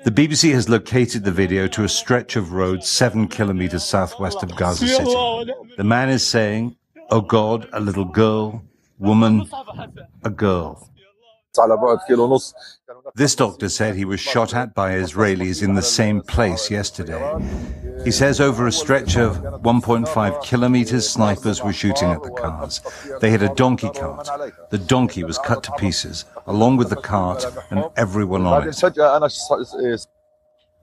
The 0.04 0.12
BBC 0.12 0.52
has 0.54 0.68
located 0.68 1.24
the 1.24 1.32
video 1.32 1.68
to 1.68 1.84
a 1.84 1.90
stretch 1.90 2.36
of 2.36 2.54
road 2.54 2.84
seven 2.84 3.28
kilometers 3.28 3.86
southwest 3.86 4.44
of 4.44 4.54
Gaza 4.56 4.88
City. 4.88 5.54
The 5.78 5.84
man 5.84 6.10
is 6.10 6.26
saying, 6.26 6.76
Oh 7.12 7.22
God, 7.22 7.70
a 7.72 7.80
little 7.80 8.06
girl, 8.06 8.64
woman, 8.98 9.48
a 10.24 10.30
girl. 10.30 10.90
This 13.14 13.36
doctor 13.36 13.68
said 13.68 13.96
he 13.96 14.06
was 14.06 14.22
shot 14.22 14.54
at 14.54 14.74
by 14.74 14.92
Israelis 14.92 15.62
in 15.62 15.76
the 15.76 15.82
same 15.82 16.22
place 16.22 16.72
yesterday. 16.72 17.22
He 18.06 18.12
says 18.12 18.40
over 18.40 18.68
a 18.68 18.72
stretch 18.72 19.18
of 19.18 19.38
1.5 19.38 20.44
kilometers, 20.44 21.10
snipers 21.10 21.62
were 21.62 21.74
shooting 21.74 22.10
at 22.10 22.24
the 22.24 22.32
cars. 22.32 22.80
They 23.20 23.30
hit 23.30 23.42
a 23.42 23.54
donkey 23.56 23.90
cart. 23.90 24.30
The 24.70 24.78
donkey 24.78 25.26
was 25.26 25.38
cut 25.38 25.62
to 25.64 25.72
pieces, 25.74 26.24
along 26.48 26.78
with 26.78 26.90
the 26.90 26.96
cart 26.96 27.44
and 27.70 27.84
everyone 27.98 28.46
on 28.46 28.68
it. 28.68 28.76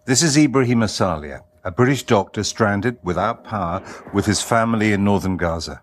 This 0.05 0.23
is 0.23 0.37
Ibrahim 0.37 0.81
Asalia, 0.81 1.43
a 1.65 1.71
British 1.71 2.03
doctor 2.03 2.45
stranded 2.45 2.99
without 3.03 3.43
power 3.43 3.83
with 4.13 4.27
his 4.27 4.43
family 4.43 4.93
in 4.93 5.03
northern 5.03 5.39
Gaza. 5.39 5.83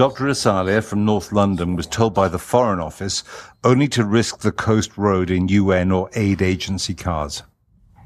Dr. 0.00 0.28
Asalia 0.28 0.82
from 0.82 1.04
North 1.04 1.30
London 1.30 1.76
was 1.76 1.86
told 1.86 2.14
by 2.14 2.26
the 2.26 2.38
Foreign 2.38 2.80
Office 2.80 3.22
only 3.62 3.86
to 3.88 4.02
risk 4.02 4.38
the 4.38 4.50
coast 4.50 4.96
road 4.96 5.30
in 5.30 5.46
UN 5.48 5.92
or 5.92 6.08
aid 6.14 6.40
agency 6.40 6.94
cars. 6.94 7.42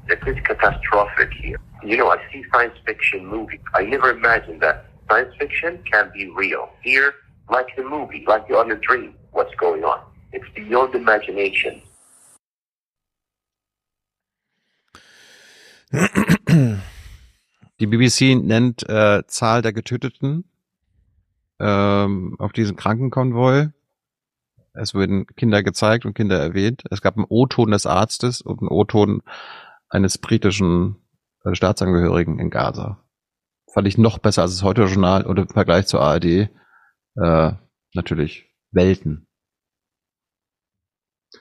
It 0.09 0.19
is 0.27 0.35
catastrophic 0.43 1.31
here. 1.31 1.57
You 1.85 1.95
know, 1.95 2.09
I 2.09 2.17
see 2.33 2.43
science 2.51 2.77
fiction 2.85 3.25
movies. 3.25 3.61
I 3.73 3.83
never 3.83 4.09
imagined 4.09 4.59
that 4.59 4.87
science 5.09 5.33
fiction 5.39 5.81
can 5.89 6.11
be 6.13 6.29
real. 6.31 6.67
Here, 6.83 7.13
like 7.49 7.73
the 7.77 7.83
movie, 7.83 8.25
like 8.27 8.43
you're 8.49 8.59
on 8.59 8.71
a 8.71 8.75
dream, 8.75 9.15
what's 9.31 9.55
going 9.55 9.85
on. 9.85 10.01
It's 10.33 10.49
beyond 10.53 10.95
imagination. 10.95 11.81
Die 17.79 17.87
BBC 17.87 18.35
nennt 18.35 18.83
äh, 18.89 19.23
Zahl 19.27 19.61
der 19.61 19.71
Getöteten 19.71 20.43
ähm, 21.59 22.35
auf 22.39 22.51
diesem 22.51 22.75
Krankenkonvoi. 22.75 23.69
Es 24.73 24.93
wurden 24.93 25.25
Kinder 25.27 25.63
gezeigt 25.63 26.05
und 26.05 26.13
Kinder 26.13 26.37
erwähnt. 26.37 26.83
Es 26.89 27.01
gab 27.01 27.15
einen 27.15 27.25
O-Ton 27.29 27.71
des 27.71 27.85
Arztes 27.85 28.41
und 28.41 28.59
einen 28.59 28.69
O-Ton 28.69 29.21
eines 29.89 30.17
britischen 30.17 30.97
äh, 31.43 31.55
Staatsangehörigen 31.55 32.39
in 32.39 32.49
Gaza. 32.49 33.03
Fand 33.73 33.87
ich 33.87 33.97
noch 33.97 34.19
besser 34.19 34.43
als 34.43 34.51
das 34.51 34.63
heute 34.63 34.83
Journal 34.83 35.25
oder 35.25 35.43
im 35.43 35.49
Vergleich 35.49 35.87
zur 35.87 36.01
ARD. 36.01 36.49
Äh, 37.15 37.51
natürlich 37.93 38.53
Welten. 38.71 39.27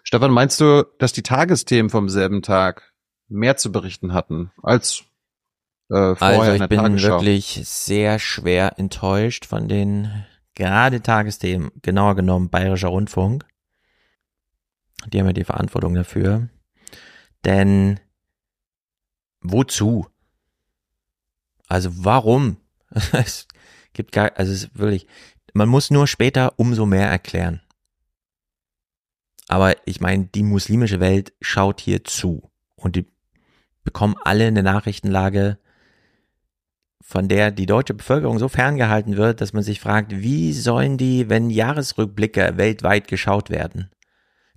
Stefan, 0.02 0.32
meinst 0.32 0.60
du, 0.60 0.84
dass 0.98 1.12
die 1.12 1.22
Tagesthemen 1.22 1.90
vom 1.90 2.08
selben 2.08 2.42
Tag 2.42 2.92
mehr 3.28 3.56
zu 3.56 3.72
berichten 3.72 4.12
hatten 4.12 4.52
als 4.62 5.04
äh, 5.90 6.14
vorher 6.14 6.40
also 6.40 6.64
ich 6.64 6.68
bin 6.68 7.02
wirklich 7.02 7.60
sehr 7.64 8.18
schwer 8.18 8.78
enttäuscht 8.78 9.44
von 9.44 9.68
den 9.68 10.24
gerade 10.54 11.02
Tagesthemen, 11.02 11.70
genauer 11.82 12.14
genommen 12.14 12.48
Bayerischer 12.48 12.88
Rundfunk. 12.88 13.44
Die 15.06 15.18
haben 15.18 15.26
ja 15.26 15.32
die 15.32 15.44
Verantwortung 15.44 15.94
dafür. 15.94 16.48
Denn 17.44 18.00
wozu? 19.40 20.06
Also 21.68 21.90
warum? 22.04 22.58
es 23.12 23.46
gibt 23.92 24.12
gar, 24.12 24.32
also 24.36 24.52
es 24.52 24.64
ist 24.64 24.78
wirklich, 24.78 25.06
man 25.52 25.68
muss 25.68 25.90
nur 25.90 26.06
später 26.06 26.58
umso 26.58 26.86
mehr 26.86 27.08
erklären. 27.08 27.60
Aber 29.48 29.76
ich 29.86 30.00
meine, 30.00 30.26
die 30.26 30.42
muslimische 30.42 31.00
Welt 31.00 31.34
schaut 31.40 31.80
hier 31.80 32.04
zu 32.04 32.50
und 32.76 32.96
die 32.96 33.06
bekommen 33.82 34.16
alle 34.24 34.46
eine 34.46 34.62
Nachrichtenlage, 34.62 35.58
von 37.06 37.28
der 37.28 37.50
die 37.50 37.66
deutsche 37.66 37.92
Bevölkerung 37.92 38.38
so 38.38 38.48
ferngehalten 38.48 39.18
wird, 39.18 39.42
dass 39.42 39.52
man 39.52 39.62
sich 39.62 39.78
fragt, 39.78 40.10
wie 40.10 40.54
sollen 40.54 40.96
die, 40.96 41.28
wenn 41.28 41.50
Jahresrückblicke 41.50 42.54
weltweit 42.56 43.08
geschaut 43.08 43.50
werden? 43.50 43.90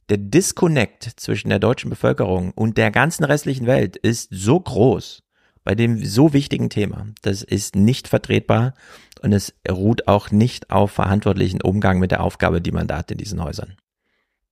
Der 0.07 0.17
Disconnect 0.17 1.03
zwischen 1.17 1.49
der 1.49 1.59
deutschen 1.59 1.89
Bevölkerung 1.89 2.51
und 2.51 2.77
der 2.77 2.89
ganzen 2.89 3.25
restlichen 3.25 3.67
Welt 3.67 3.97
ist 3.97 4.29
so 4.31 4.57
groß 4.61 5.23
bei 5.65 5.75
dem 5.75 6.03
so 6.03 6.31
wichtigen 6.31 6.69
Thema. 6.69 7.07
Das 7.21 7.43
ist 7.43 7.75
nicht 7.75 8.07
vertretbar 8.07 8.73
und 9.21 9.33
es 9.33 9.53
ruht 9.69 10.07
auch 10.07 10.31
nicht 10.31 10.71
auf 10.71 10.91
verantwortlichen 10.91 11.61
Umgang 11.61 11.99
mit 11.99 12.11
der 12.11 12.23
Aufgabe, 12.23 12.61
die 12.61 12.71
man 12.71 12.87
da 12.87 12.99
hat 12.99 13.11
in 13.11 13.17
diesen 13.17 13.43
Häusern. 13.43 13.75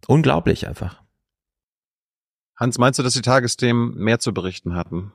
Unglaublich 0.08 0.68
einfach. 0.68 1.02
Hans, 2.58 2.78
meinst 2.78 3.00
du, 3.00 3.04
dass 3.04 3.14
die 3.14 3.22
Tagesthemen 3.22 3.96
mehr 3.96 4.20
zu 4.20 4.34
berichten 4.34 4.76
hatten? 4.76 5.14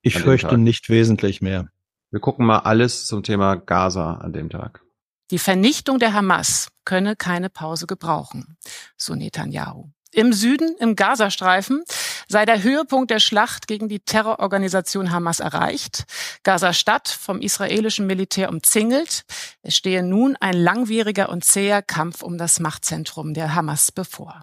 Ich 0.00 0.18
fürchte 0.18 0.48
Tag? 0.48 0.58
nicht 0.58 0.88
wesentlich 0.88 1.40
mehr. 1.40 1.70
Wir 2.12 2.20
gucken 2.20 2.44
mal 2.44 2.58
alles 2.58 3.06
zum 3.06 3.22
Thema 3.22 3.56
Gaza 3.56 4.16
an 4.16 4.34
dem 4.34 4.50
Tag. 4.50 4.82
Die 5.30 5.38
Vernichtung 5.38 5.98
der 5.98 6.12
Hamas 6.12 6.68
könne 6.84 7.16
keine 7.16 7.48
Pause 7.48 7.86
gebrauchen, 7.86 8.58
so 8.98 9.14
Netanyahu. 9.14 9.88
Im 10.12 10.34
Süden, 10.34 10.76
im 10.78 10.94
Gazastreifen, 10.94 11.82
sei 12.28 12.44
der 12.44 12.62
Höhepunkt 12.62 13.10
der 13.10 13.18
Schlacht 13.18 13.66
gegen 13.66 13.88
die 13.88 14.00
Terrororganisation 14.00 15.10
Hamas 15.10 15.40
erreicht. 15.40 16.04
Gaza-Stadt 16.42 17.08
vom 17.08 17.40
israelischen 17.40 18.06
Militär 18.06 18.50
umzingelt. 18.50 19.24
Es 19.62 19.74
stehe 19.74 20.02
nun 20.02 20.36
ein 20.38 20.52
langwieriger 20.52 21.30
und 21.30 21.44
zäher 21.46 21.80
Kampf 21.80 22.22
um 22.22 22.36
das 22.36 22.60
Machtzentrum 22.60 23.32
der 23.32 23.54
Hamas 23.54 23.90
bevor. 23.90 24.42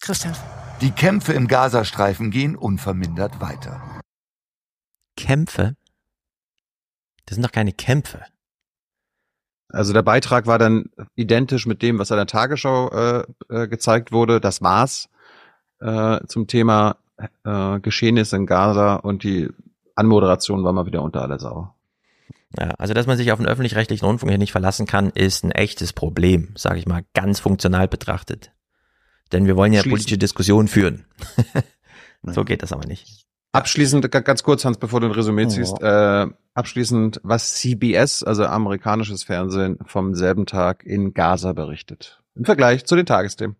Christian. 0.00 0.34
Die 0.80 0.90
Kämpfe 0.90 1.32
im 1.32 1.46
Gazastreifen 1.46 2.32
gehen 2.32 2.56
unvermindert 2.56 3.40
weiter. 3.40 4.00
Kämpfe? 5.16 5.76
Das 7.28 7.34
sind 7.34 7.44
doch 7.44 7.52
keine 7.52 7.72
Kämpfe. 7.72 8.22
Also 9.68 9.92
der 9.92 10.02
Beitrag 10.02 10.46
war 10.46 10.58
dann 10.58 10.86
identisch 11.14 11.66
mit 11.66 11.82
dem, 11.82 11.98
was 11.98 12.10
an 12.10 12.16
der 12.16 12.26
Tagesschau 12.26 12.88
äh, 12.88 13.24
äh, 13.50 13.68
gezeigt 13.68 14.12
wurde, 14.12 14.40
das 14.40 14.62
Maß 14.62 15.10
äh, 15.80 16.20
zum 16.26 16.46
Thema 16.46 16.96
äh, 17.44 17.80
Geschehnisse 17.80 18.36
in 18.36 18.46
Gaza 18.46 18.96
und 18.96 19.24
die 19.24 19.50
Anmoderation 19.94 20.64
war 20.64 20.72
mal 20.72 20.86
wieder 20.86 21.02
unter 21.02 21.20
aller 21.20 21.38
Sau. 21.38 21.74
Ja, 22.58 22.70
also 22.78 22.94
dass 22.94 23.06
man 23.06 23.18
sich 23.18 23.30
auf 23.30 23.38
den 23.38 23.46
öffentlich-rechtlichen 23.46 24.06
Rundfunk 24.06 24.30
hier 24.30 24.38
nicht 24.38 24.52
verlassen 24.52 24.86
kann, 24.86 25.10
ist 25.10 25.44
ein 25.44 25.50
echtes 25.50 25.92
Problem, 25.92 26.54
sage 26.56 26.78
ich 26.78 26.86
mal, 26.86 27.04
ganz 27.12 27.38
funktional 27.38 27.88
betrachtet. 27.88 28.52
Denn 29.32 29.44
wir 29.44 29.56
wollen 29.56 29.74
ja 29.74 29.80
Schließen. 29.80 29.90
politische 29.90 30.16
Diskussionen 30.16 30.68
führen. 30.68 31.04
so 32.22 32.46
geht 32.46 32.62
das 32.62 32.72
aber 32.72 32.86
nicht. 32.86 33.27
Abschließend, 33.58 34.10
ga- 34.10 34.20
ganz 34.20 34.42
kurz, 34.42 34.64
Hans, 34.64 34.78
bevor 34.78 35.00
du 35.00 35.06
ein 35.06 35.12
Resümee 35.12 35.46
Oh. 35.46 35.48
ziehst, 35.48 35.82
äh, 35.82 36.26
abschließend, 36.54 37.20
was 37.24 37.54
CBS, 37.54 38.22
also 38.22 38.44
amerikanisches 38.44 39.24
Fernsehen, 39.24 39.78
vom 39.84 40.14
selben 40.14 40.46
Tag 40.46 40.84
in 40.84 41.12
Gaza 41.12 41.52
berichtet. 41.52 42.20
Im 42.36 42.44
Vergleich 42.44 42.84
zu 42.86 42.94
den 42.94 43.04
Tagesthemen. 43.06 43.56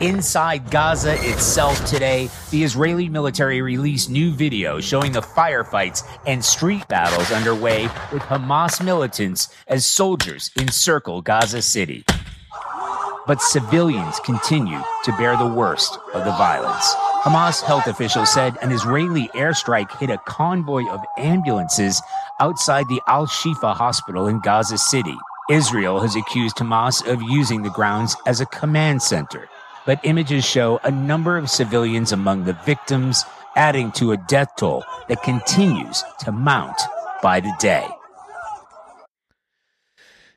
Inside 0.00 0.64
Gaza 0.70 1.12
itself 1.22 1.78
today, 1.88 2.28
the 2.50 2.64
Israeli 2.64 3.08
military 3.08 3.62
released 3.62 4.10
new 4.10 4.32
video 4.36 4.80
showing 4.80 5.12
the 5.12 5.22
firefights 5.22 6.02
and 6.26 6.44
street 6.44 6.86
battles 6.88 7.30
underway 7.30 7.88
with 8.12 8.20
Hamas 8.28 8.82
militants 8.82 9.48
as 9.68 9.86
soldiers 9.86 10.50
encircle 10.58 11.22
Gaza 11.22 11.62
City. 11.62 12.04
But 13.26 13.40
civilians 13.40 14.18
continue 14.20 14.82
to 15.04 15.12
bear 15.16 15.36
the 15.36 15.46
worst 15.46 15.98
of 16.12 16.24
the 16.24 16.32
violence. 16.32 16.94
Hamas 17.24 17.62
health 17.62 17.86
officials 17.86 18.32
said 18.32 18.56
an 18.62 18.70
Israeli 18.70 19.28
airstrike 19.34 19.90
hit 19.98 20.10
a 20.10 20.18
convoy 20.18 20.86
of 20.90 21.00
ambulances 21.18 22.00
outside 22.38 22.86
the 22.88 23.00
Al 23.08 23.26
Shifa 23.26 23.74
hospital 23.74 24.28
in 24.28 24.40
Gaza 24.40 24.78
City. 24.78 25.16
Israel 25.50 26.00
has 26.00 26.16
accused 26.16 26.56
Hamas 26.56 27.06
of 27.06 27.20
using 27.22 27.62
the 27.62 27.70
grounds 27.70 28.14
as 28.26 28.40
a 28.40 28.46
command 28.46 29.02
center 29.02 29.48
but 29.86 30.00
images 30.02 30.44
show 30.44 30.80
a 30.84 30.90
number 30.90 31.36
of 31.36 31.50
civilians 31.50 32.12
among 32.12 32.44
the 32.44 32.56
victims, 32.64 33.24
adding 33.56 33.92
to 33.92 34.12
a 34.12 34.16
death 34.16 34.56
toll 34.56 34.82
that 35.08 35.22
continues 35.22 36.02
to 36.20 36.32
mount 36.32 36.80
by 37.22 37.40
the 37.40 37.52
day. 37.60 37.86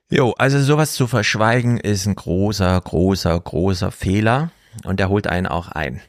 Jo, 0.09 0.33
also 0.39 0.59
sowas 0.61 0.93
zu 0.93 1.07
verschweigen 1.07 1.77
ist 1.77 2.05
ein 2.05 2.15
großer, 2.15 2.79
großer, 2.79 3.39
großer 3.39 3.91
Fehler 3.91 4.51
und 4.85 4.99
der 4.99 5.09
holt 5.09 5.27
einen 5.27 5.47
auch 5.47 5.67
ein. 5.67 6.01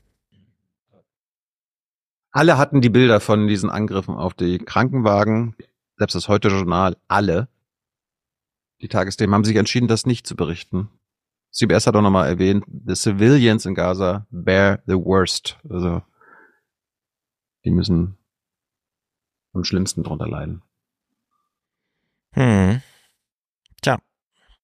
Alle 2.31 2.59
hatten 2.59 2.81
die 2.81 2.91
Bilder 2.91 3.21
von 3.21 3.49
diesen 3.49 3.71
Angriffen 3.71 4.15
auf 4.15 4.35
die 4.35 4.59
Krankenwagen, 4.59 5.57
selbst 5.97 6.15
das 6.15 6.29
Heute-Journal, 6.29 6.97
alle. 7.09 7.49
Die 8.81 8.89
Tagesthemen 8.89 9.35
haben 9.35 9.45
sich 9.45 9.57
entschieden, 9.57 9.89
das 9.89 10.07
nicht 10.07 10.27
zu 10.27 10.37
berichten. 10.37 10.91
CBS 11.51 11.87
hat 11.87 11.97
auch 11.97 12.03
nochmal 12.03 12.29
erwähnt, 12.29 12.65
the 12.69 12.95
civilians 12.95 13.67
in 13.67 13.75
Gaza 13.75 14.27
bear 14.31 14.81
the 14.87 14.95
worst. 14.95 15.59
Also, 15.69 16.03
die 17.65 17.71
müssen 17.71 18.19
am 19.55 19.65
schlimmsten 19.65 20.03
drunter 20.03 20.29
leiden. 20.29 20.63
Hm. 22.35 22.83
Tja. 23.83 23.99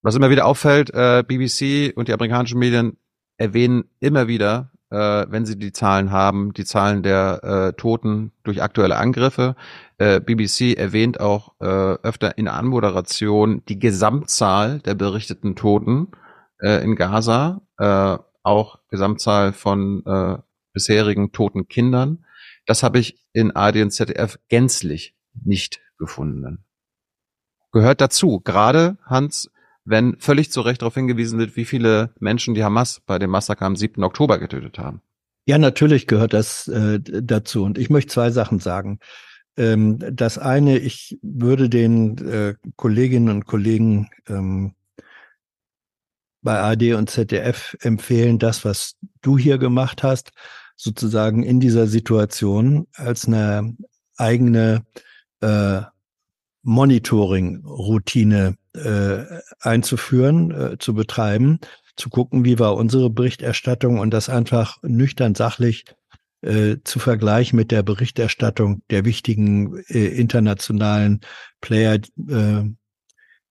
Was 0.02 0.15
immer 0.15 0.31
wieder 0.31 0.44
auffällt, 0.44 0.91
äh, 0.91 1.25
BBC 1.26 1.97
und 1.97 2.09
die 2.09 2.12
amerikanischen 2.12 2.59
Medien 2.59 2.99
erwähnen 3.36 3.91
immer 4.01 4.28
wieder, 4.28 4.70
äh, 4.94 5.26
wenn 5.28 5.44
sie 5.44 5.58
die 5.58 5.73
Zahlen 5.73 6.12
haben, 6.12 6.52
die 6.52 6.64
Zahlen 6.64 7.02
der 7.02 7.42
äh, 7.42 7.73
Toten 7.73 8.31
durch 8.44 8.62
aktuelle 8.62 8.97
Angriffe. 8.97 9.56
Äh, 9.98 10.20
BBC 10.20 10.78
erwähnt 10.78 11.18
auch 11.18 11.55
äh, 11.60 11.66
öfter 11.66 12.39
in 12.39 12.44
der 12.44 12.55
Anmoderation 12.55 13.64
die 13.68 13.81
Gesamtzahl 13.81 14.78
der 14.78 14.94
berichteten 14.94 15.56
Toten 15.56 16.12
äh, 16.60 16.82
in 16.84 16.94
Gaza, 16.94 17.62
äh, 17.78 18.18
auch 18.44 18.78
Gesamtzahl 18.89 19.52
von 19.52 20.05
äh, 20.06 20.39
bisherigen 20.73 21.32
toten 21.32 21.66
Kindern. 21.66 22.24
Das 22.66 22.82
habe 22.84 23.00
ich 23.00 23.18
in 23.32 23.50
ARD 23.50 23.82
und 23.82 23.90
ZDF 23.90 24.39
gänzlich 24.48 25.16
nicht 25.44 25.81
gefunden. 25.98 26.64
Gehört 27.73 28.00
dazu, 28.00 28.40
gerade 28.40 28.97
Hans, 29.05 29.50
wenn 29.85 30.17
völlig 30.19 30.51
zu 30.51 30.61
Recht 30.61 30.83
darauf 30.83 30.95
hingewiesen 30.95 31.39
wird, 31.39 31.57
wie 31.57 31.65
viele 31.65 32.15
Menschen 32.19 32.55
die 32.55 32.65
Hamas 32.65 33.01
bei 33.07 33.19
dem 33.19 33.31
Massaker 33.31 33.67
am 33.67 33.77
7. 33.77 34.03
Oktober 34.03 34.39
getötet 34.39 34.79
haben. 34.79 35.03
Ja, 35.47 35.59
natürlich 35.59 36.07
gehört 36.07 36.33
das 36.33 36.69
äh, 36.69 37.01
dazu. 37.01 37.65
Und 37.65 37.77
ich 37.77 37.91
möchte 37.91 38.13
zwei 38.13 38.31
Sachen 38.31 38.61
sagen. 38.61 38.99
Ähm, 39.57 39.99
das 39.99 40.39
eine, 40.39 40.79
ich 40.79 41.19
würde 41.23 41.69
den 41.69 42.17
äh, 42.27 42.55
Kolleginnen 42.77 43.29
und 43.29 43.45
Kollegen 43.47 44.09
ähm, 44.27 44.75
bei 46.43 46.61
AD 46.61 46.95
und 46.95 47.11
ZDF 47.11 47.77
empfehlen, 47.81 48.39
das, 48.39 48.65
was 48.65 48.97
du 49.23 49.39
hier 49.39 49.59
gemacht 49.59 50.03
hast, 50.03 50.33
sozusagen 50.77 51.43
in 51.43 51.61
dieser 51.61 51.87
Situation 51.87 52.87
als 52.95 53.27
eine 53.27 53.77
eigene 54.17 54.85
äh, 55.41 55.83
Monitoring-Routine 56.63 58.57
äh, 58.75 59.25
einzuführen, 59.61 60.51
äh, 60.51 60.78
zu 60.78 60.94
betreiben, 60.94 61.61
zu 61.97 62.11
gucken, 62.11 62.44
wie 62.44 62.59
war 62.59 62.75
unsere 62.77 63.11
Berichterstattung 63.11 63.99
und 63.99 64.11
das 64.11 64.28
einfach 64.28 64.78
nüchtern 64.83 65.35
sachlich 65.35 65.85
äh, 66.43 66.77
zu 66.85 66.99
vergleichen 66.99 67.57
mit 67.57 67.70
der 67.70 67.83
Berichterstattung 67.83 68.83
der 68.91 69.05
wichtigen 69.05 69.78
äh, 69.89 70.07
internationalen 70.07 71.20
Player, 71.61 71.94
äh, 72.28 72.65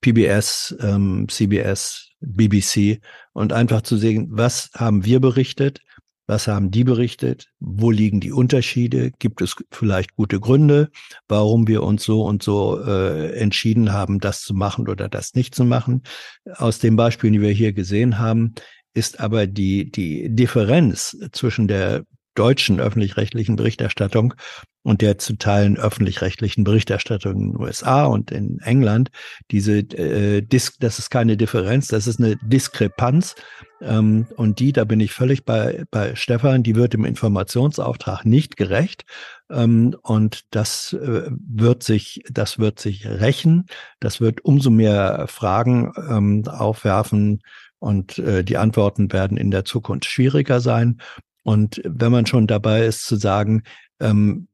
PBS, 0.00 0.76
ähm, 0.80 1.26
CBS, 1.28 2.10
BBC 2.20 3.00
und 3.32 3.52
einfach 3.52 3.82
zu 3.82 3.96
sehen, 3.96 4.28
was 4.30 4.70
haben 4.74 5.04
wir 5.04 5.20
berichtet, 5.20 5.80
was 6.26 6.48
haben 6.48 6.70
die 6.70 6.84
berichtet, 6.84 7.48
wo 7.60 7.90
liegen 7.90 8.20
die 8.20 8.32
Unterschiede, 8.32 9.10
gibt 9.18 9.42
es 9.42 9.56
vielleicht 9.70 10.16
gute 10.16 10.40
Gründe, 10.40 10.90
warum 11.28 11.66
wir 11.68 11.82
uns 11.82 12.04
so 12.04 12.22
und 12.22 12.42
so 12.42 12.80
äh, 12.80 13.32
entschieden 13.38 13.92
haben, 13.92 14.20
das 14.20 14.42
zu 14.42 14.54
machen 14.54 14.88
oder 14.88 15.08
das 15.08 15.34
nicht 15.34 15.54
zu 15.54 15.64
machen. 15.64 16.02
Aus 16.56 16.78
den 16.78 16.96
Beispielen, 16.96 17.34
die 17.34 17.40
wir 17.40 17.50
hier 17.50 17.72
gesehen 17.72 18.18
haben, 18.18 18.54
ist 18.94 19.20
aber 19.20 19.46
die, 19.46 19.90
die 19.90 20.34
Differenz 20.34 21.16
zwischen 21.32 21.68
der 21.68 22.04
deutschen 22.34 22.80
öffentlich-rechtlichen 22.80 23.56
Berichterstattung 23.56 24.34
und 24.82 25.00
der 25.00 25.18
zu 25.18 25.36
Teilen 25.36 25.78
öffentlich-rechtlichen 25.78 26.62
Berichterstattung 26.62 27.32
in 27.32 27.52
den 27.52 27.60
USA 27.60 28.04
und 28.04 28.30
in 28.30 28.60
England, 28.60 29.10
diese 29.50 29.78
äh, 29.78 30.42
Dis 30.42 30.76
das 30.78 30.98
ist 30.98 31.10
keine 31.10 31.36
Differenz, 31.36 31.88
das 31.88 32.06
ist 32.06 32.20
eine 32.20 32.36
Diskrepanz. 32.42 33.34
Ähm, 33.80 34.26
und 34.36 34.58
die, 34.58 34.72
da 34.72 34.84
bin 34.84 35.00
ich 35.00 35.12
völlig 35.12 35.44
bei, 35.44 35.84
bei 35.90 36.14
Stefan, 36.14 36.62
die 36.62 36.74
wird 36.74 36.94
im 36.94 37.04
Informationsauftrag 37.04 38.24
nicht 38.26 38.56
gerecht. 38.56 39.04
Ähm, 39.50 39.96
und 40.02 40.44
das 40.50 40.92
äh, 40.92 41.30
wird 41.30 41.82
sich, 41.82 42.22
das 42.30 42.58
wird 42.58 42.78
sich 42.78 43.06
rächen. 43.06 43.66
Das 44.00 44.20
wird 44.20 44.44
umso 44.44 44.70
mehr 44.70 45.26
Fragen 45.28 45.92
ähm, 46.08 46.44
aufwerfen 46.46 47.40
und 47.78 48.18
äh, 48.18 48.44
die 48.44 48.56
Antworten 48.56 49.12
werden 49.12 49.36
in 49.36 49.50
der 49.50 49.64
Zukunft 49.64 50.06
schwieriger 50.06 50.60
sein. 50.60 51.00
Und 51.44 51.80
wenn 51.84 52.10
man 52.10 52.26
schon 52.26 52.46
dabei 52.46 52.84
ist 52.84 53.04
zu 53.04 53.16
sagen, 53.16 53.62
ähm, 54.00 54.48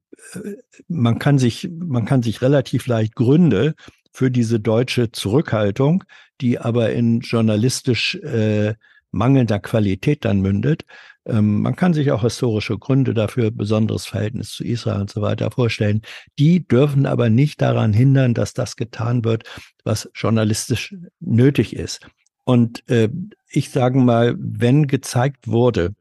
man 0.88 1.18
kann 1.18 1.38
sich, 1.38 1.70
man 1.72 2.04
kann 2.04 2.22
sich 2.22 2.42
relativ 2.42 2.86
leicht 2.86 3.14
Gründe 3.14 3.74
für 4.12 4.30
diese 4.30 4.60
deutsche 4.60 5.12
Zurückhaltung, 5.12 6.04
die 6.40 6.58
aber 6.58 6.92
in 6.92 7.20
journalistisch 7.20 8.16
äh, 8.16 8.74
mangelnder 9.12 9.58
Qualität 9.58 10.24
dann 10.24 10.40
mündet. 10.40 10.84
Ähm, 11.26 11.62
man 11.62 11.76
kann 11.76 11.94
sich 11.94 12.10
auch 12.10 12.22
historische 12.22 12.78
Gründe 12.78 13.14
dafür, 13.14 13.50
besonderes 13.50 14.06
Verhältnis 14.06 14.50
zu 14.50 14.64
Israel 14.64 15.00
und 15.00 15.10
so 15.10 15.20
weiter 15.20 15.50
vorstellen. 15.50 16.02
Die 16.38 16.66
dürfen 16.66 17.06
aber 17.06 17.30
nicht 17.30 17.60
daran 17.60 17.92
hindern, 17.92 18.34
dass 18.34 18.54
das 18.54 18.76
getan 18.76 19.24
wird, 19.24 19.44
was 19.84 20.10
journalistisch 20.14 20.94
nötig 21.20 21.76
ist. 21.76 22.06
Und 22.44 22.88
äh, 22.88 23.08
ich 23.48 23.70
sage 23.70 23.98
mal, 23.98 24.34
wenn 24.38 24.86
gezeigt 24.86 25.48
wurde, 25.48 25.94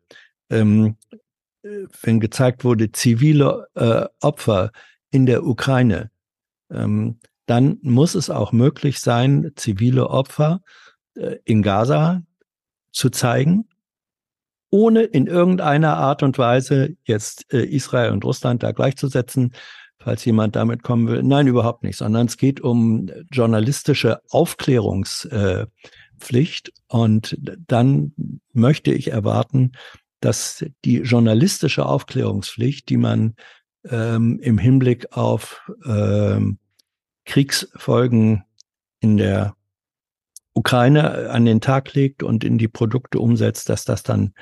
ähm, 0.50 0.96
wenn 1.62 2.20
gezeigt 2.20 2.64
wurde, 2.64 2.92
zivile 2.92 3.68
äh, 3.76 4.06
Opfer 4.22 4.72
in 5.12 5.26
der 5.26 5.46
Ukraine, 5.46 6.12
ähm, 6.72 7.20
dann 7.46 7.80
muss 7.82 8.16
es 8.16 8.30
auch 8.30 8.52
möglich 8.52 9.00
sein, 9.00 9.52
zivile 9.56 10.10
Opfer 10.10 10.62
äh, 11.16 11.38
in 11.46 11.64
Gaza 11.64 12.22
zu 12.92 13.10
zeigen, 13.10 13.68
ohne 14.70 15.04
in 15.04 15.28
irgendeiner 15.28 15.98
Art 15.98 16.22
und 16.22 16.38
Weise 16.38 16.96
jetzt 17.04 17.52
äh, 17.52 17.64
Israel 17.64 18.12
und 18.12 18.24
Russland 18.24 18.62
da 18.62 18.72
gleichzusetzen, 18.72 19.54
falls 19.98 20.24
jemand 20.26 20.56
damit 20.56 20.84
kommen 20.84 21.08
will. 21.08 21.24
Nein, 21.24 21.48
überhaupt 21.48 21.84
nicht, 21.84 21.98
sondern 21.98 22.28
es 22.28 22.38
geht 22.38 22.62
um 22.62 23.10
journalistische 23.32 24.22
Aufklärungspflicht. 24.30 26.72
und 26.88 27.36
dann 27.68 28.14
möchte 28.54 28.94
ich 28.94 29.12
erwarten, 29.12 29.72
dass 30.22 30.66
die 30.86 30.98
journalistische 30.98 31.86
Aufklärungspflicht, 31.86 32.90
die 32.90 32.98
man 32.98 33.36
ähm, 33.90 34.40
im 34.42 34.58
Hinblick 34.58 35.16
auf 35.16 35.62
ähm, 35.86 36.58
Kriegsfolgen 37.26 38.44
in 39.00 39.18
der 39.18 39.56
Ukraine 40.54 41.30
an 41.30 41.46
den 41.46 41.62
Tag 41.62 41.94
legt 41.94 42.24
und 42.24 42.44
in 42.44 42.58
die 42.58 42.68
Produkte 42.68 43.20
umsetzt, 43.20 43.70
dass 43.70 43.86
das 43.86 44.04
dann 44.04 44.34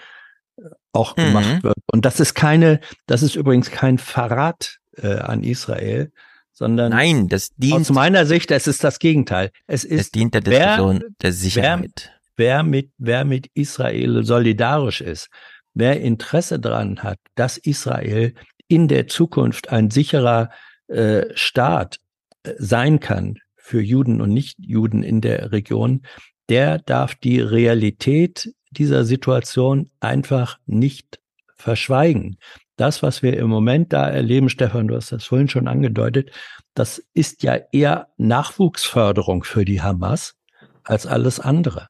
auch 0.93 1.15
Mhm. 1.15 1.21
gemacht 1.21 1.63
wird. 1.63 1.77
Und 1.91 2.05
das 2.05 2.19
ist 2.19 2.33
keine, 2.33 2.79
das 3.05 3.21
ist 3.21 3.35
übrigens 3.35 3.69
kein 3.69 3.97
Verrat 3.99 4.79
äh, 4.95 5.17
an 5.19 5.43
Israel, 5.43 6.11
sondern 6.53 6.89
Nein, 6.91 7.27
das 7.27 7.53
dient, 7.55 7.81
aus 7.81 7.89
meiner 7.91 8.25
Sicht, 8.25 8.49
es 8.49 8.65
ist 8.65 8.83
das 8.83 8.97
Gegenteil. 8.97 9.51
Es 9.67 9.83
ist 9.83 9.99
es 10.01 10.11
dient 10.11 10.33
der 10.33 10.43
wer- 10.45 10.59
Diskussion 10.77 11.03
der 11.21 11.33
Sicherheit. 11.33 12.11
Wer, 12.35 12.47
wer 12.57 12.63
mit, 12.63 12.91
wer 12.97 13.25
mit 13.25 13.51
Israel 13.53 14.23
solidarisch 14.23 15.01
ist, 15.01 15.29
wer 15.77 16.01
Interesse 16.01 16.59
daran 16.59 17.03
hat, 17.03 17.19
dass 17.35 17.57
Israel 17.57 18.33
in 18.67 18.87
der 18.87 19.07
Zukunft 19.07 19.69
ein 19.69 19.91
sicherer 19.91 20.49
äh, 20.87 21.25
Staat 21.35 21.99
äh, 22.43 22.53
sein 22.57 22.99
kann 22.99 23.39
für 23.55 23.81
Juden 23.81 24.21
und 24.21 24.33
Nichtjuden 24.33 25.03
in 25.03 25.21
der 25.21 25.51
Region, 25.51 26.01
der 26.49 26.79
darf 26.79 27.15
die 27.15 27.39
Realität 27.39 28.53
dieser 28.71 29.03
Situation 29.05 29.89
einfach 29.99 30.57
nicht 30.65 31.19
verschweigen. 31.55 32.37
Das, 32.75 33.01
was 33.01 33.23
wir 33.23 33.37
im 33.37 33.49
Moment 33.49 33.91
da 33.91 34.07
erleben, 34.07 34.49
Stefan, 34.49 34.87
du 34.87 34.95
hast 34.95 35.11
das 35.11 35.25
vorhin 35.25 35.49
schon 35.49 35.67
angedeutet, 35.67 36.31
das 36.73 37.03
ist 37.13 37.43
ja 37.43 37.59
eher 37.71 38.09
Nachwuchsförderung 38.17 39.43
für 39.43 39.65
die 39.65 39.81
Hamas 39.81 40.35
als 40.83 41.05
alles 41.05 41.39
andere. 41.39 41.87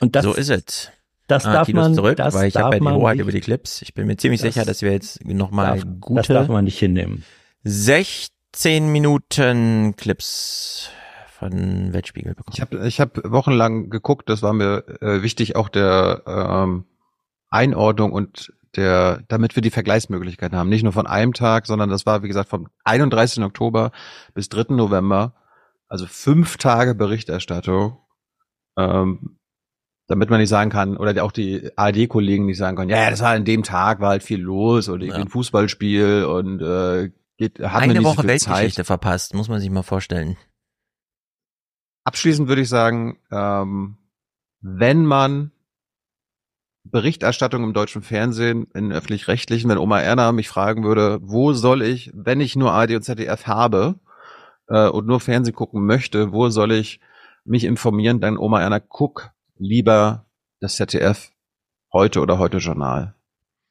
Und 0.00 0.16
das, 0.16 0.24
so 0.24 0.34
ist 0.34 0.50
es. 0.50 0.90
Das 1.26 1.46
ah, 1.46 1.52
darf 1.52 1.66
Titus 1.66 1.82
man, 1.82 1.94
zurück, 1.94 2.16
das 2.16 2.34
weil 2.34 2.48
ich 2.48 2.56
habe 2.56 2.76
ja 2.76 2.80
die 2.80 2.86
Hoheit 2.86 3.16
nicht- 3.16 3.22
über 3.22 3.32
die 3.32 3.40
Clips. 3.40 3.82
Ich 3.82 3.94
bin 3.94 4.06
mir 4.06 4.16
ziemlich 4.16 4.42
Das 4.42 4.54
sicher, 4.54 4.66
dass 4.66 4.82
wir 4.82 4.92
jetzt 4.92 5.24
nochmal 5.24 5.78
darf, 5.78 5.86
gute 6.00 6.18
das 6.20 6.28
darf 6.28 6.48
man 6.48 6.64
nicht 6.64 6.78
hinnehmen. 6.78 7.24
16 7.64 8.92
Minuten 8.92 9.94
Clips 9.96 10.90
von 11.38 11.92
Weltspiegel 11.92 12.34
bekommen. 12.34 12.54
Ich 12.54 12.60
habe 12.60 12.86
ich 12.86 13.00
hab 13.00 13.18
wochenlang 13.30 13.90
geguckt, 13.90 14.28
das 14.28 14.42
war 14.42 14.52
mir 14.52 14.84
äh, 15.00 15.22
wichtig, 15.22 15.56
auch 15.56 15.68
der 15.68 16.22
ähm, 16.26 16.84
Einordnung 17.50 18.12
und 18.12 18.52
der, 18.76 19.22
damit 19.28 19.56
wir 19.56 19.62
die 19.62 19.70
Vergleichsmöglichkeiten 19.70 20.58
haben. 20.58 20.68
Nicht 20.68 20.82
nur 20.82 20.92
von 20.92 21.06
einem 21.06 21.32
Tag, 21.32 21.66
sondern 21.66 21.90
das 21.90 22.06
war, 22.06 22.22
wie 22.22 22.28
gesagt, 22.28 22.48
vom 22.48 22.68
31. 22.84 23.42
Oktober 23.44 23.92
bis 24.34 24.48
3. 24.48 24.74
November. 24.74 25.34
Also 25.88 26.06
fünf 26.06 26.56
Tage 26.56 26.94
Berichterstattung. 26.94 27.98
Ähm, 28.76 29.36
damit 30.06 30.30
man 30.30 30.40
nicht 30.40 30.50
sagen 30.50 30.70
kann, 30.70 30.96
oder 30.96 31.24
auch 31.24 31.32
die 31.32 31.70
ARD-Kollegen 31.76 32.46
nicht 32.46 32.58
sagen 32.58 32.76
können, 32.76 32.90
ja, 32.90 33.02
ja, 33.02 33.10
das 33.10 33.22
war 33.22 33.30
an 33.30 33.44
dem 33.44 33.62
Tag, 33.62 34.00
war 34.00 34.10
halt 34.10 34.22
viel 34.22 34.40
los 34.40 34.88
oder 34.88 35.02
irgendwie 35.02 35.22
ein 35.22 35.28
Fußballspiel 35.28 36.24
und 36.24 36.60
äh, 36.60 37.10
geht, 37.38 37.60
hat 37.60 37.80
man 37.80 37.90
Eine 37.90 38.00
so 38.00 38.04
Woche 38.04 38.20
viel 38.20 38.28
Weltgeschichte 38.28 38.76
Zeit. 38.82 38.86
verpasst, 38.86 39.34
muss 39.34 39.48
man 39.48 39.60
sich 39.60 39.70
mal 39.70 39.82
vorstellen. 39.82 40.36
Abschließend 42.04 42.48
würde 42.48 42.62
ich 42.62 42.68
sagen, 42.68 43.18
ähm, 43.30 43.96
wenn 44.60 45.06
man 45.06 45.52
Berichterstattung 46.84 47.64
im 47.64 47.72
deutschen 47.72 48.02
Fernsehen, 48.02 48.66
in 48.74 48.92
öffentlich-rechtlichen, 48.92 49.70
wenn 49.70 49.78
Oma 49.78 50.00
Erna 50.00 50.32
mich 50.32 50.48
fragen 50.48 50.84
würde, 50.84 51.18
wo 51.22 51.54
soll 51.54 51.80
ich, 51.80 52.10
wenn 52.14 52.40
ich 52.40 52.56
nur 52.56 52.72
ARD 52.72 52.90
und 52.90 53.02
ZDF 53.02 53.46
habe 53.46 53.98
äh, 54.68 54.88
und 54.88 55.06
nur 55.06 55.20
Fernsehen 55.20 55.54
gucken 55.54 55.86
möchte, 55.86 56.32
wo 56.32 56.50
soll 56.50 56.72
ich 56.72 57.00
mich 57.46 57.64
informieren, 57.64 58.20
dann 58.20 58.36
Oma 58.36 58.60
Erna, 58.60 58.80
guck 58.80 59.30
lieber 59.56 60.26
das 60.60 60.76
ZDF 60.76 61.30
heute 61.92 62.20
oder 62.20 62.38
heute 62.38 62.58
Journal. 62.58 63.14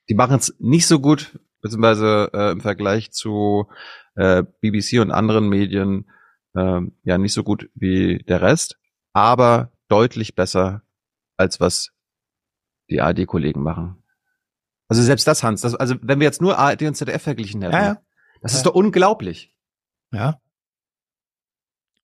Die 0.09 0.15
machen 0.15 0.37
es 0.37 0.55
nicht 0.59 0.87
so 0.87 0.99
gut, 0.99 1.39
beziehungsweise 1.61 2.29
äh, 2.33 2.51
im 2.51 2.61
Vergleich 2.61 3.11
zu 3.11 3.67
äh, 4.15 4.43
BBC 4.61 4.99
und 5.01 5.11
anderen 5.11 5.47
Medien 5.49 6.09
ähm, 6.55 6.97
ja 7.03 7.17
nicht 7.17 7.33
so 7.33 7.43
gut 7.43 7.69
wie 7.73 8.19
der 8.27 8.41
Rest, 8.41 8.77
aber 9.13 9.71
deutlich 9.87 10.35
besser 10.35 10.83
als 11.37 11.59
was 11.59 11.91
die 12.89 13.01
ARD-Kollegen 13.01 13.63
machen. 13.63 14.03
Also 14.87 15.01
selbst 15.01 15.25
das, 15.27 15.41
Hans, 15.43 15.61
das, 15.61 15.73
also 15.75 15.95
wenn 16.01 16.19
wir 16.19 16.25
jetzt 16.25 16.41
nur 16.41 16.59
ARD 16.59 16.83
und 16.83 16.95
ZDF 16.95 17.23
verglichen 17.23 17.61
hätten, 17.61 17.73
Ja, 17.73 17.83
ja. 17.83 18.01
das 18.41 18.51
Ja. 18.51 18.57
ist 18.57 18.65
doch 18.65 18.75
unglaublich. 18.75 19.55
Ja. 20.11 20.39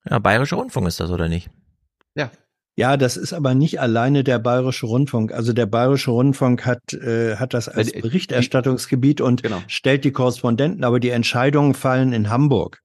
Ja, 0.06 0.17
Bayerischer 0.19 0.56
Rundfunk 0.56 0.88
ist 0.88 0.99
das, 0.99 1.11
oder 1.11 1.27
nicht? 1.27 1.51
Ja. 2.16 2.32
Ja, 2.80 2.95
das 2.95 3.17
ist 3.17 3.33
aber 3.33 3.56
nicht 3.56 3.82
alleine 3.82 4.24
der 4.24 4.40
Bayerische 4.40 4.85
Rundfunk. 4.85 5.33
Also 5.33 5.51
der 5.51 5.66
Bayerische 5.66 6.11
Rundfunk 6.11 6.66
hat, 6.66 6.93
äh, 6.93 7.35
hat 7.35 7.53
das 7.53 7.67
als 7.67 7.91
Berichterstattungsgebiet 7.91 9.19
und 9.19 9.43
stellt 9.67 10.06
die 10.06 10.14
Korrespondenten, 10.14 10.85
aber 10.85 11.01
die 11.01 11.09
Entscheidungen 11.09 11.74
fallen 11.74 12.14
in 12.14 12.30
Hamburg. 12.30 12.82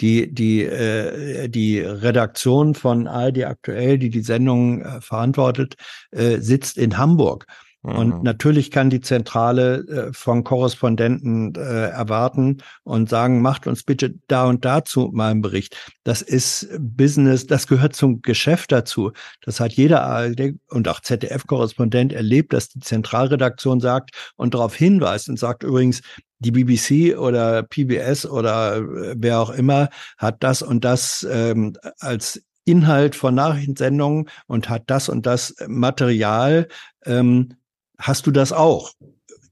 Die, 0.00 0.32
die, 0.32 0.62
äh, 0.62 1.48
die 1.48 1.80
Redaktion 1.80 2.76
von 2.76 3.08
ARD 3.08 3.42
aktuell, 3.42 3.98
die 3.98 4.10
die 4.10 4.22
Sendung 4.22 4.82
äh, 4.82 5.00
verantwortet, 5.00 5.74
äh, 6.12 6.38
sitzt 6.38 6.78
in 6.78 6.96
Hamburg. 6.96 7.46
Und 7.84 8.22
natürlich 8.22 8.70
kann 8.70 8.90
die 8.90 9.00
Zentrale 9.00 9.78
äh, 9.88 10.12
von 10.12 10.44
Korrespondenten 10.44 11.56
äh, 11.56 11.88
erwarten 11.88 12.58
und 12.84 13.08
sagen, 13.08 13.42
macht 13.42 13.66
uns 13.66 13.82
bitte 13.82 14.14
da 14.28 14.44
und 14.44 14.64
dazu 14.64 15.10
mal 15.12 15.32
einen 15.32 15.42
Bericht. 15.42 15.76
Das 16.04 16.22
ist 16.22 16.68
Business, 16.78 17.48
das 17.48 17.66
gehört 17.66 17.96
zum 17.96 18.22
Geschäft 18.22 18.70
dazu. 18.70 19.10
Das 19.40 19.58
hat 19.58 19.72
jeder 19.72 20.04
ARD 20.04 20.54
und 20.68 20.86
auch 20.86 21.00
ZDF-Korrespondent 21.00 22.12
erlebt, 22.12 22.52
dass 22.52 22.68
die 22.68 22.78
Zentralredaktion 22.78 23.80
sagt 23.80 24.10
und 24.36 24.54
darauf 24.54 24.76
hinweist 24.76 25.28
und 25.28 25.40
sagt 25.40 25.64
übrigens, 25.64 26.02
die 26.38 26.52
BBC 26.52 27.18
oder 27.18 27.64
PBS 27.64 28.26
oder 28.26 28.76
äh, 28.76 29.14
wer 29.18 29.40
auch 29.40 29.50
immer 29.50 29.88
hat 30.18 30.44
das 30.44 30.62
und 30.62 30.84
das 30.84 31.26
ähm, 31.28 31.76
als 31.98 32.40
Inhalt 32.64 33.16
von 33.16 33.34
Nachrichtensendungen 33.34 34.28
und 34.46 34.68
hat 34.68 34.84
das 34.86 35.08
und 35.08 35.26
das 35.26 35.56
Material. 35.66 36.68
Ähm, 37.04 37.54
hast 38.02 38.26
du 38.26 38.30
das 38.30 38.52
auch? 38.52 38.92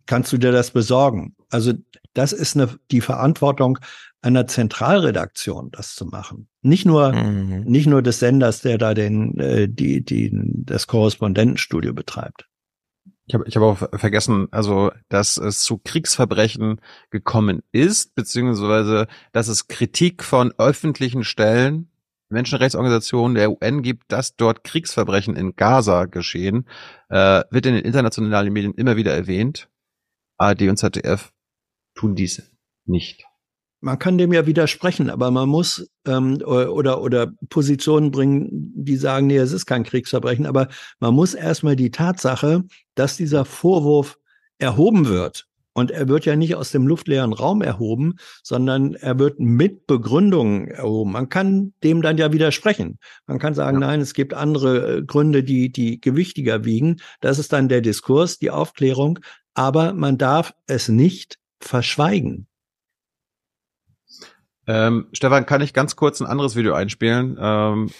Kannst 0.06 0.32
du 0.32 0.38
dir 0.38 0.52
das 0.52 0.72
besorgen? 0.72 1.34
Also 1.50 1.72
das 2.14 2.32
ist 2.32 2.56
eine, 2.56 2.68
die 2.90 3.00
Verantwortung 3.00 3.78
einer 4.22 4.46
Zentralredaktion, 4.46 5.70
das 5.70 5.94
zu 5.94 6.04
machen. 6.04 6.48
Nicht 6.62 6.84
nur, 6.84 7.12
Mhm. 7.12 7.62
nicht 7.64 7.86
nur 7.86 8.02
des 8.02 8.18
Senders, 8.18 8.60
der 8.60 8.76
da 8.76 8.92
den, 8.92 9.38
äh, 9.38 9.68
die, 9.68 10.04
die, 10.04 10.30
das 10.32 10.86
Korrespondentenstudio 10.86 11.94
betreibt. 11.94 12.46
Ich 13.26 13.34
habe 13.34 13.44
ich 13.46 13.56
hab 13.56 13.62
auch 13.62 13.78
ver- 13.78 13.90
vergessen, 13.96 14.48
also 14.50 14.90
dass 15.08 15.36
es 15.36 15.60
zu 15.60 15.78
Kriegsverbrechen 15.78 16.80
gekommen 17.10 17.62
ist, 17.70 18.14
beziehungsweise 18.16 19.06
dass 19.32 19.46
es 19.46 19.68
Kritik 19.68 20.24
von 20.24 20.52
öffentlichen 20.58 21.22
Stellen, 21.22 21.89
Menschenrechtsorganisationen 22.30 23.34
der 23.34 23.50
UN 23.50 23.82
gibt, 23.82 24.10
dass 24.12 24.36
dort 24.36 24.64
Kriegsverbrechen 24.64 25.36
in 25.36 25.56
Gaza 25.56 26.06
geschehen, 26.06 26.66
äh, 27.08 27.42
wird 27.50 27.66
in 27.66 27.74
den 27.74 27.84
internationalen 27.84 28.52
Medien 28.52 28.74
immer 28.74 28.96
wieder 28.96 29.12
erwähnt. 29.12 29.68
ARD 30.38 30.62
und 30.62 30.76
ZDF 30.78 31.32
tun 31.94 32.14
dies 32.14 32.50
nicht. 32.86 33.24
Man 33.82 33.98
kann 33.98 34.18
dem 34.18 34.32
ja 34.32 34.46
widersprechen, 34.46 35.08
aber 35.10 35.30
man 35.30 35.48
muss 35.48 35.90
ähm, 36.06 36.42
oder 36.44 37.00
oder 37.00 37.32
Positionen 37.48 38.10
bringen, 38.10 38.48
die 38.74 38.96
sagen, 38.96 39.26
nee, 39.26 39.38
es 39.38 39.52
ist 39.52 39.66
kein 39.66 39.84
Kriegsverbrechen, 39.84 40.46
aber 40.46 40.68
man 40.98 41.14
muss 41.14 41.32
erstmal 41.34 41.76
die 41.76 41.90
Tatsache, 41.90 42.64
dass 42.94 43.16
dieser 43.16 43.46
Vorwurf 43.46 44.18
erhoben 44.58 45.08
wird 45.08 45.49
und 45.72 45.90
er 45.90 46.08
wird 46.08 46.24
ja 46.24 46.36
nicht 46.36 46.54
aus 46.54 46.70
dem 46.70 46.86
luftleeren 46.86 47.32
Raum 47.32 47.62
erhoben, 47.62 48.14
sondern 48.42 48.94
er 48.94 49.18
wird 49.18 49.38
mit 49.38 49.86
Begründungen 49.86 50.68
erhoben. 50.68 51.12
Man 51.12 51.28
kann 51.28 51.72
dem 51.84 52.02
dann 52.02 52.18
ja 52.18 52.32
widersprechen. 52.32 52.98
Man 53.26 53.38
kann 53.38 53.54
sagen, 53.54 53.78
nein, 53.78 54.00
es 54.00 54.14
gibt 54.14 54.34
andere 54.34 54.98
äh, 54.98 55.02
Gründe, 55.02 55.44
die 55.44 55.70
die 55.70 56.00
gewichtiger 56.00 56.64
wiegen. 56.64 56.96
Das 57.20 57.38
ist 57.38 57.52
dann 57.52 57.68
der 57.68 57.80
Diskurs, 57.80 58.38
die 58.38 58.50
Aufklärung, 58.50 59.20
aber 59.54 59.92
man 59.92 60.18
darf 60.18 60.54
es 60.66 60.88
nicht 60.88 61.38
verschweigen. 61.60 62.46
Ähm, 64.66 65.08
Stefan, 65.12 65.46
kann 65.46 65.62
ich 65.62 65.72
ganz 65.72 65.96
kurz 65.96 66.20
ein 66.20 66.26
anderes 66.26 66.54
Video 66.54 66.74
einspielen? 66.74 67.36
Ähm, 67.40 67.90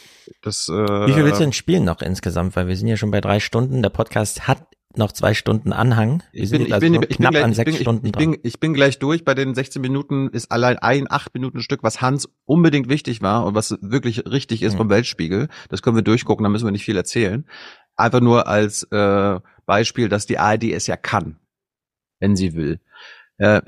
das, 0.43 0.69
äh, 0.69 0.73
Wie 0.73 1.13
viel 1.13 1.25
willst 1.25 1.41
du 1.41 1.45
denn 1.45 1.53
spielen 1.53 1.85
noch 1.85 2.01
insgesamt? 2.01 2.55
Weil 2.55 2.69
wir 2.69 2.77
sind 2.77 2.87
ja 2.87 2.97
schon 2.97 3.11
bei 3.11 3.21
drei 3.21 3.41
Stunden. 3.41 3.83
Der 3.83 3.91
Podcast 3.91 4.47
hat 4.47 4.67
noch 4.97 5.13
zwei 5.13 5.35
Stunden 5.35 5.73
Anhang. 5.73 6.23
Wir 6.33 6.43
Ich 6.43 6.51
bin, 6.51 6.63
ich, 6.63 6.75
also 6.75 6.85
bin, 6.85 6.95
ich, 6.95 7.01
bin 7.01 7.17
knapp 7.17 7.33
gleich, 7.33 7.45
an 7.45 7.53
ich, 7.53 7.65
bin, 7.65 7.75
ich, 7.75 7.81
Stunden 7.81 8.07
ich, 8.07 8.13
dran. 8.13 8.31
bin, 8.33 8.41
ich 8.43 8.61
bin 8.61 8.75
gleich 8.75 8.99
durch. 8.99 9.25
Bei 9.25 9.35
den 9.35 9.55
16 9.55 9.81
Minuten 9.81 10.29
ist 10.29 10.51
allein 10.51 10.79
ein 10.79 11.11
8 11.11 11.33
Minuten 11.35 11.61
Stück, 11.61 11.83
was 11.83 12.01
Hans 12.01 12.29
unbedingt 12.45 12.89
wichtig 12.89 13.23
war 13.23 13.47
und 13.47 13.55
was 13.55 13.79
wirklich 13.81 14.27
richtig 14.27 14.63
ist 14.63 14.77
vom 14.77 14.91
Weltspiegel. 14.91 15.49
Das 15.69 15.83
können 15.83 15.97
wir 15.97 16.03
durchgucken, 16.03 16.43
da 16.43 16.51
müssen 16.51 16.67
wir 16.67 16.73
nicht 16.73 16.85
viel 16.85 16.97
erzählen. 16.97 17.47
Einfach 17.97 18.21
nur 18.21 18.47
als 18.47 18.85
äh, 18.85 19.41
Beispiel, 19.67 20.09
dass 20.09 20.27
die 20.27 20.39
ARD 20.39 20.65
es 20.65 20.87
ja 20.87 20.97
kann, 20.97 21.39
wenn 22.19 22.35
sie 22.35 22.55
will. 22.55 22.81
Äh, 23.39 23.63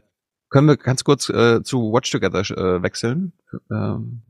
können 0.49 0.68
wir 0.68 0.76
ganz 0.76 1.05
kurz 1.05 1.28
äh, 1.28 1.62
zu 1.62 1.92
Watch 1.92 2.10
Together 2.10 2.41
äh, 2.41 2.83
wechseln? 2.83 3.33
Ähm, 3.70 4.23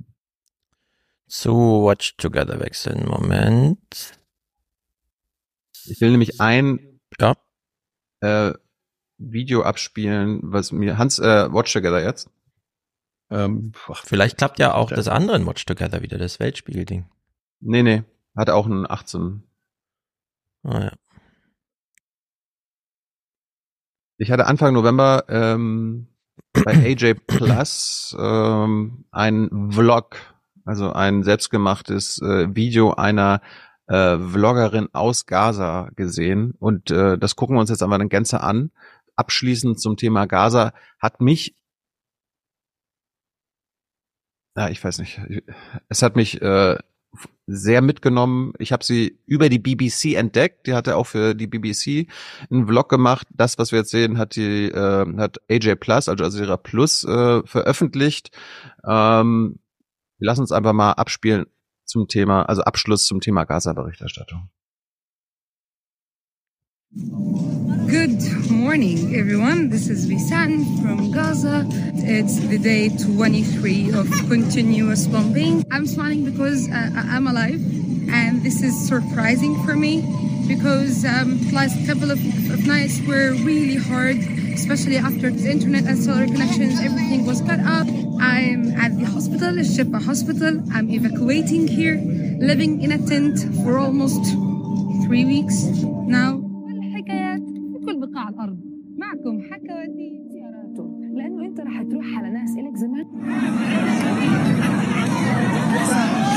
Zu 1.27 1.85
Watch 1.85 2.17
Together 2.17 2.61
wechseln. 2.61 3.09
Moment. 3.09 4.13
Ich 5.87 6.01
will 6.01 6.11
nämlich 6.11 6.41
ein 6.41 7.01
ja. 7.21 7.35
äh, 8.21 8.53
Video 9.19 9.63
abspielen, 9.63 10.41
was 10.43 10.73
mir 10.73 10.99
Hans 10.99 11.19
äh, 11.19 11.53
Watch 11.53 11.73
Together 11.73 12.03
jetzt. 12.03 12.31
Ähm, 13.31 13.73
Vielleicht 14.05 14.39
klappt 14.39 14.59
ja 14.59 14.75
auch 14.75 14.91
das 14.91 15.09
andere 15.09 15.45
Watch 15.47 15.65
Together 15.65 16.03
wieder, 16.03 16.19
das 16.19 16.39
Weltspiegel-Ding. 16.39 17.07
Nee, 17.61 17.83
nee. 17.83 18.03
Hat 18.37 18.51
auch 18.51 18.67
einen 18.67 18.91
18. 18.91 19.43
Ah, 20.65 20.81
ja. 20.81 20.93
Ich 24.19 24.31
hatte 24.31 24.47
Anfang 24.47 24.75
November 24.75 25.25
ähm, 25.29 26.09
bei 26.53 26.73
AJ 26.75 27.15
Plus 27.27 28.17
ähm, 28.19 29.05
ein 29.11 29.71
Vlog, 29.73 30.17
also 30.65 30.93
ein 30.93 31.23
selbstgemachtes 31.25 32.21
äh, 32.23 32.55
Video 32.55 32.95
einer 32.95 33.41
äh, 33.89 34.19
Vloggerin 34.19 34.89
aus 34.93 35.27
Gaza 35.27 35.91
gesehen 35.97 36.55
und 36.59 36.91
äh, 36.91 37.19
das 37.19 37.37
gucken 37.37 37.57
wir 37.57 37.61
uns 37.61 37.71
jetzt 37.71 37.83
einmal 37.83 38.01
in 38.01 38.09
Gänze 38.09 38.41
an. 38.41 38.71
Abschließend 39.17 39.81
zum 39.81 39.97
Thema 39.97 40.27
Gaza 40.27 40.73
hat 40.99 41.21
mich 41.21 41.55
ja, 44.57 44.69
ich 44.69 44.83
weiß 44.85 44.99
nicht. 44.99 45.21
Es 45.89 46.03
hat 46.03 46.15
mich 46.15 46.43
äh, 46.43 46.77
sehr 47.47 47.83
mitgenommen. 47.83 48.53
Ich 48.59 48.73
habe 48.73 48.85
sie 48.85 49.19
über 49.27 49.49
die 49.49 49.59
BBC 49.59 50.15
entdeckt. 50.15 50.67
Die 50.67 50.75
hatte 50.75 50.97
auch 50.97 51.07
für 51.07 51.35
die 51.35 51.47
BBC 51.47 52.09
einen 52.51 52.67
Vlog 52.67 52.89
gemacht. 52.89 53.27
Das, 53.31 53.59
was 53.59 53.73
wir 53.73 53.81
jetzt 53.81 53.91
sehen, 53.91 54.19
hat 54.19 54.37
die 54.37 54.67
äh, 54.67 55.17
hat 55.19 55.39
AJ 55.51 55.77
Plus, 55.77 56.09
also 56.09 56.25
Azira 56.25 56.57
Plus, 56.57 57.05
äh, 57.05 57.43
veröffentlicht. 57.47 58.31
Ähm, 58.87 59.59
lassen 60.19 60.41
uns 60.43 60.53
einfach 60.53 60.73
mal 60.73 60.93
abspielen 60.93 61.47
zum 61.85 62.09
Thema, 62.09 62.43
also 62.49 62.63
Abschluss 62.63 63.07
zum 63.07 63.21
Thema 63.21 63.45
Gaza-Berichterstattung. 63.45 64.49
Good 66.95 68.51
morning, 68.51 69.15
everyone. 69.15 69.71
This 69.71 69.89
is 69.89 70.07
Visan 70.07 70.65
from 70.83 71.11
Gaza. 71.11 71.67
It's 71.95 72.39
the 72.49 72.59
day 72.59 72.91
23 72.91 73.93
of 73.95 74.11
continuous 74.29 75.07
bombing. 75.07 75.65
I'm 75.71 75.87
smiling 75.87 76.25
because 76.25 76.69
uh, 76.69 76.91
I'm 76.95 77.27
alive, 77.27 77.61
and 78.10 78.44
this 78.44 78.62
is 78.62 78.76
surprising 78.88 79.54
for 79.64 79.76
me 79.76 80.02
because 80.48 81.06
um, 81.06 81.38
the 81.48 81.54
last 81.54 81.76
couple 81.86 82.10
of, 82.12 82.20
of 82.52 82.66
nights 82.66 83.00
were 83.02 83.32
really 83.44 83.76
hard, 83.76 84.18
especially 84.54 84.98
after 84.98 85.30
the 85.30 85.50
internet 85.50 85.86
and 85.86 85.98
cellular 85.98 86.28
connections, 86.28 86.80
everything 86.80 87.26
was 87.26 87.42
cut 87.42 87.60
off. 87.60 87.88
I'm 88.20 88.72
at 88.76 88.98
the 88.98 89.06
hospital, 89.06 89.54
Shifa 89.74 90.02
Hospital. 90.02 90.64
I'm 90.72 90.90
evacuating 90.90 91.68
here, 91.68 91.96
living 92.40 92.82
in 92.82 92.92
a 92.92 92.98
tent 92.98 93.40
for 93.64 93.78
almost 93.78 94.24
three 95.06 95.26
weeks 95.26 95.66
now. 96.08 96.48
بقاع 98.00 98.30
الارض 98.30 98.58
معكم 98.98 99.42
حكواتي 99.42 100.22
زياراته 100.32 101.00
لانه 101.14 101.46
انت 101.46 101.60
رح 101.60 101.82
تروح 101.82 102.06
على 102.18 102.30
ناس 102.30 102.50
الك 102.58 102.76
زمان 102.76 103.06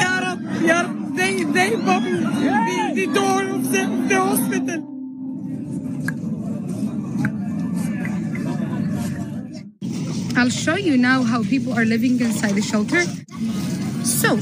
يا 0.02 0.20
رب 0.20 0.40
يا 0.62 0.82
رب 0.82 0.93
they 1.55 1.69
the, 1.69 2.91
the 2.95 3.05
door 3.13 3.43
of 3.43 3.71
the, 3.71 3.83
the 4.09 4.19
hospital 4.19 4.81
I'll 10.37 10.49
show 10.49 10.75
you 10.75 10.97
now 10.97 11.23
how 11.23 11.43
people 11.43 11.71
are 11.73 11.85
living 11.85 12.19
inside 12.19 12.55
the 12.55 12.61
shelter. 12.61 13.03
So, 14.03 14.35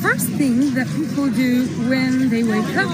first 0.00 0.28
thing 0.40 0.72
that 0.72 0.88
people 0.96 1.28
do 1.28 1.66
when 1.90 2.30
they 2.30 2.42
wake 2.42 2.74
up 2.74 2.88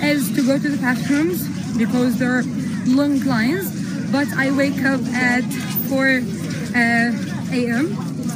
is 0.00 0.30
to 0.36 0.46
go 0.46 0.56
to 0.56 0.68
the 0.68 0.78
bathrooms 0.78 1.42
because 1.76 2.16
there 2.18 2.38
are 2.38 2.44
long 2.86 3.18
lines. 3.24 3.74
But 4.12 4.28
I 4.34 4.52
wake 4.52 4.82
up 4.84 5.00
at 5.12 5.42
4 5.90 5.98
uh, 5.98 7.58
a.m. 7.58 7.86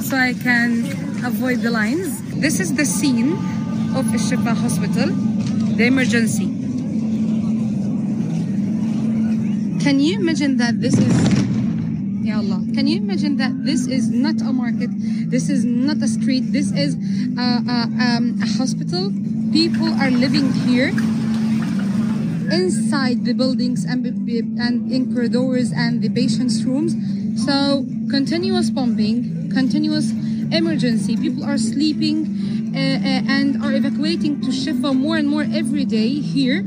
so 0.02 0.16
I 0.16 0.34
can 0.34 0.84
avoid 1.24 1.60
the 1.60 1.70
lines. 1.70 2.10
This 2.34 2.58
is 2.58 2.74
the 2.74 2.84
scene 2.84 3.38
of 3.94 4.06
Shifa 4.06 4.56
Hospital, 4.56 5.06
the 5.76 5.84
emergency. 5.84 6.46
Can 9.82 10.00
you 10.00 10.18
imagine 10.18 10.56
that 10.56 10.80
this 10.80 10.98
is 10.98 11.14
Ya 12.24 12.38
Allah. 12.38 12.64
Can 12.74 12.86
you 12.86 12.96
imagine 12.96 13.36
that 13.36 13.52
this 13.64 13.86
is 13.86 14.08
not 14.08 14.40
a 14.40 14.50
market, 14.50 14.90
this 15.30 15.50
is 15.50 15.64
not 15.64 15.98
a 15.98 16.08
street, 16.08 16.50
this 16.50 16.72
is 16.72 16.96
a, 17.36 17.62
a, 17.62 17.78
um, 18.00 18.40
a 18.42 18.46
hospital. 18.58 19.12
People 19.52 19.92
are 20.00 20.10
living 20.10 20.50
here 20.64 20.88
inside 22.50 23.24
the 23.24 23.34
buildings 23.34 23.84
and, 23.84 24.06
and 24.06 24.90
in 24.90 25.14
corridors 25.14 25.70
and 25.70 26.00
the 26.00 26.08
patients' 26.08 26.64
rooms. 26.64 26.96
So 27.44 27.84
continuous 28.10 28.70
bombing, 28.70 29.50
continuous 29.52 30.10
emergency. 30.50 31.16
People 31.16 31.44
are 31.44 31.58
sleeping 31.58 32.43
uh, 32.74 32.76
uh, 32.76 33.22
and 33.28 33.62
are 33.62 33.72
evacuating 33.72 34.40
to 34.40 34.48
Shifa 34.48 34.92
more 34.92 35.16
and 35.16 35.28
more 35.28 35.42
every 35.42 35.84
day 35.84 36.08
here. 36.08 36.64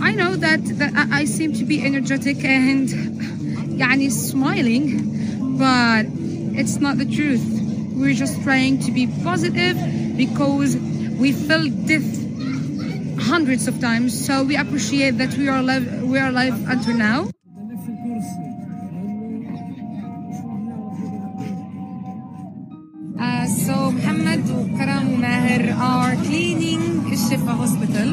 I 0.00 0.14
know 0.14 0.36
that, 0.36 0.60
that 0.78 1.08
I 1.12 1.26
seem 1.26 1.52
to 1.52 1.66
be 1.66 1.84
energetic 1.84 2.42
and 2.42 2.88
yani 3.78 4.10
smiling, 4.10 5.58
but 5.58 6.06
it's 6.58 6.78
not 6.78 6.96
the 6.96 7.04
truth. 7.04 7.44
We're 7.92 8.14
just 8.14 8.42
trying 8.42 8.78
to 8.84 8.90
be 8.90 9.06
positive 9.22 9.76
because 10.16 10.78
we 10.78 11.32
feel 11.32 11.68
this 11.68 12.17
hundreds 13.27 13.67
of 13.67 13.79
times. 13.79 14.09
So 14.25 14.43
we 14.43 14.55
appreciate 14.55 15.17
that 15.17 15.33
we 15.37 15.47
are 15.47 15.59
alive, 15.59 16.03
we 16.03 16.17
are 16.19 16.29
alive 16.29 16.55
until 16.67 16.95
now. 16.95 17.29
Uh, 23.19 23.45
so 23.47 23.91
Muhammad, 23.91 24.43
Karam, 24.77 25.21
Maher 25.21 25.73
are 25.79 26.15
cleaning 26.27 26.81
Shifa 27.13 27.55
Hospital, 27.55 28.09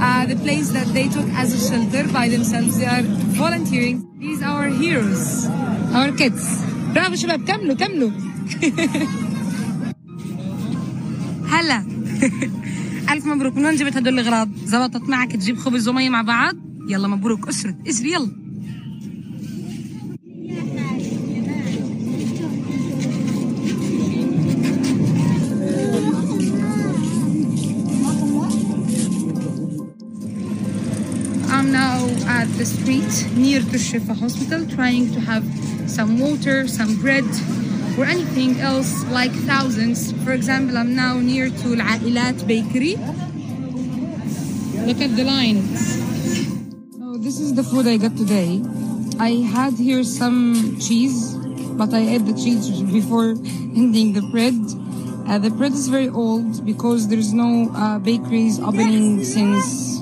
uh, 0.00 0.24
the 0.26 0.36
place 0.36 0.70
that 0.70 0.86
they 0.94 1.08
took 1.08 1.28
as 1.34 1.52
a 1.52 1.60
shelter 1.68 2.06
by 2.12 2.28
themselves. 2.28 2.78
They 2.78 2.86
are 2.86 3.02
volunteering. 3.42 3.96
These 4.18 4.42
are 4.42 4.64
our 4.64 4.68
heroes, 4.68 5.46
our 5.92 6.12
kids. 6.12 6.44
برافو 6.94 7.14
شباب 7.14 7.44
كملوا 7.44 7.74
كملوا 7.74 8.10
هلا 11.48 11.84
ألف 13.13 13.25
مبروك. 13.25 13.55
من 13.55 13.65
وين 13.65 13.75
جبت 13.75 13.97
هدول 13.97 14.19
الأغراض؟ 14.19 14.49
زبطت 14.65 15.09
معك 15.09 15.31
تجيب 15.31 15.57
خبز 15.57 15.87
ومية 15.87 16.09
مع 16.09 16.21
بعض؟ 16.21 16.55
يلا 16.89 17.07
مبروك. 17.07 17.47
اسرد 17.47 17.87
اسري. 17.87 18.11
يلا. 18.11 18.43
I'm 31.55 31.71
now 31.71 31.99
at 32.39 32.49
the 32.59 32.65
street 32.65 33.13
near 33.37 33.61
to 33.71 33.77
Shifa 33.87 34.15
Hospital 34.23 34.61
trying 34.77 35.05
to 35.15 35.19
have 35.29 35.45
some 35.97 36.11
water, 36.19 36.57
some 36.67 36.91
bread, 37.03 37.29
or 37.97 38.05
anything 38.05 38.59
else 38.59 39.03
like 39.05 39.31
thousands. 39.31 40.11
For 40.23 40.33
example, 40.33 40.77
I'm 40.77 40.95
now 40.95 41.19
near 41.19 41.49
to 41.49 41.67
Al 41.79 41.99
Ailat 41.99 42.47
Bakery. 42.47 42.95
Look 44.85 44.99
at 44.99 45.15
the 45.15 45.23
lines. 45.23 45.79
So 46.97 47.03
oh, 47.03 47.17
this 47.17 47.39
is 47.39 47.53
the 47.53 47.63
food 47.63 47.87
I 47.87 47.97
got 47.97 48.17
today. 48.17 48.61
I 49.19 49.45
had 49.45 49.73
here 49.73 50.03
some 50.03 50.77
cheese, 50.79 51.35
but 51.77 51.93
I 51.93 51.99
ate 51.99 52.25
the 52.25 52.33
cheese 52.33 52.81
before 52.81 53.29
ending 53.77 54.13
the 54.13 54.21
bread. 54.31 54.55
Uh, 55.27 55.37
the 55.37 55.49
bread 55.49 55.71
is 55.71 55.87
very 55.87 56.09
old 56.09 56.65
because 56.65 57.07
there's 57.07 57.33
no 57.33 57.71
uh, 57.75 57.99
bakeries 57.99 58.59
opening 58.59 59.23
since 59.23 60.01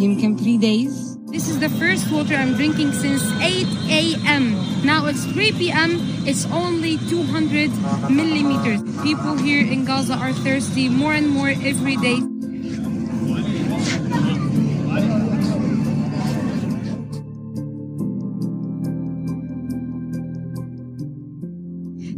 in 0.00 0.36
three 0.38 0.58
days. 0.58 1.16
This 1.26 1.48
is 1.48 1.60
the 1.60 1.68
first 1.68 2.10
water 2.10 2.34
I'm 2.34 2.54
drinking 2.54 2.92
since 2.92 3.22
8 3.40 3.66
a.m. 3.90 4.56
Now 4.84 5.06
it's 5.06 5.24
3 5.26 5.52
p.m. 5.52 6.17
It's 6.28 6.44
only 6.52 6.98
200 7.08 7.70
millimeters. 8.10 8.82
People 9.02 9.38
here 9.38 9.64
in 9.64 9.86
Gaza 9.86 10.12
are 10.12 10.34
thirsty 10.34 10.90
more 10.90 11.14
and 11.14 11.30
more 11.30 11.48
every 11.48 11.96
day. 11.96 12.20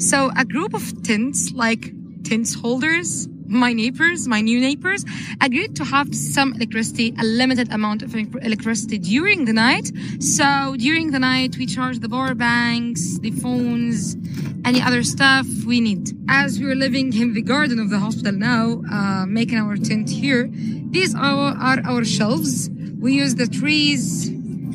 So 0.00 0.32
a 0.36 0.44
group 0.44 0.74
of 0.74 0.82
tents, 1.04 1.52
like 1.52 1.94
tent 2.24 2.52
holders, 2.60 3.28
my 3.50 3.72
neighbors, 3.72 4.28
my 4.28 4.40
new 4.40 4.60
neighbors, 4.60 5.04
agreed 5.40 5.74
to 5.76 5.84
have 5.84 6.14
some 6.14 6.54
electricity, 6.54 7.14
a 7.18 7.24
limited 7.24 7.70
amount 7.72 8.02
of 8.02 8.14
electricity 8.14 8.98
during 8.98 9.44
the 9.44 9.52
night. 9.52 9.90
So 10.20 10.76
during 10.78 11.10
the 11.10 11.18
night, 11.18 11.56
we 11.58 11.66
charge 11.66 11.98
the 11.98 12.08
power 12.08 12.34
banks, 12.34 13.18
the 13.18 13.32
phones, 13.32 14.16
any 14.64 14.80
other 14.80 15.02
stuff 15.02 15.46
we 15.66 15.80
need. 15.80 16.10
As 16.28 16.60
we're 16.60 16.76
living 16.76 17.12
in 17.12 17.34
the 17.34 17.42
garden 17.42 17.78
of 17.80 17.90
the 17.90 17.98
hospital 17.98 18.32
now, 18.32 18.82
uh, 18.90 19.26
making 19.26 19.58
our 19.58 19.76
tent 19.76 20.08
here, 20.08 20.48
these 20.52 21.14
are, 21.14 21.56
are 21.68 21.80
our 21.84 22.04
shelves. 22.04 22.70
We 23.00 23.14
use 23.14 23.34
the 23.34 23.46
trees 23.46 24.30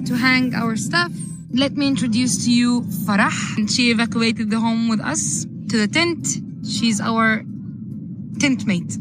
to 0.05 0.15
hang 0.15 0.53
our 0.53 0.75
stuff. 0.75 1.11
Let 1.53 1.77
me 1.77 1.87
introduce 1.87 2.43
to 2.45 2.51
you 2.51 2.81
Farah. 2.81 3.31
She 3.73 3.91
evacuated 3.91 4.49
the 4.49 4.59
home 4.59 4.89
with 4.89 4.99
us 4.99 5.45
to 5.69 5.77
the 5.77 5.87
tent. 5.87 6.27
She's 6.67 6.99
our 6.99 7.43
tent 8.45 8.67
mate. 8.67 8.93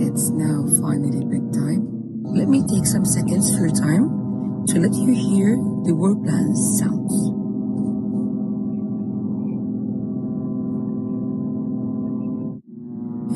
It's 0.00 0.30
now 0.30 0.64
finally 0.80 1.20
bedtime. 1.28 1.84
Let 2.24 2.48
me 2.48 2.64
take 2.64 2.86
some 2.86 3.04
seconds 3.04 3.54
for 3.54 3.66
your 3.66 3.76
time 3.76 4.64
to 4.68 4.80
let 4.80 4.94
you 4.94 5.12
hear 5.12 5.56
the 5.84 5.92
war 5.92 6.16
plans 6.16 6.80
sounds. 6.80 7.12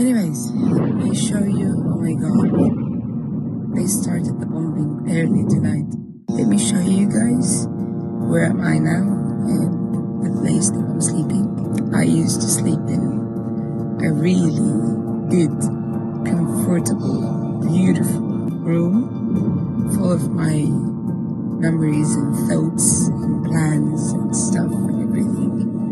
Anyways, 0.01 0.51
let 0.73 0.95
me 0.97 1.15
show 1.15 1.45
you. 1.45 1.77
Oh 1.85 2.01
my 2.01 2.15
god. 2.17 3.77
They 3.77 3.87
started 3.87 4.41
the 4.41 4.47
bombing 4.47 5.05
early 5.13 5.45
tonight. 5.53 5.93
Let 6.31 6.49
me 6.49 6.57
show 6.57 6.81
you 6.81 7.05
guys 7.13 7.67
where 7.69 8.47
am 8.47 8.63
I 8.63 8.79
now 8.79 9.05
and 9.53 9.84
place 10.45 10.69
that 10.69 10.85
I'm 10.85 11.01
sleeping. 11.01 11.95
I 11.95 12.03
used 12.03 12.43
to 12.43 12.49
sleep 12.49 12.85
in 12.93 13.01
a 14.05 14.13
really 14.13 14.61
good, 15.33 15.57
comfortable, 16.29 17.65
beautiful 17.65 18.21
room 18.61 19.91
full 19.97 20.13
of 20.13 20.29
my 20.29 20.69
memories 21.65 22.15
and 22.15 22.37
thoughts 22.47 23.09
and 23.09 23.47
plans 23.47 24.13
and 24.13 24.37
stuff 24.37 24.71
and 24.71 25.03
everything. 25.03 25.84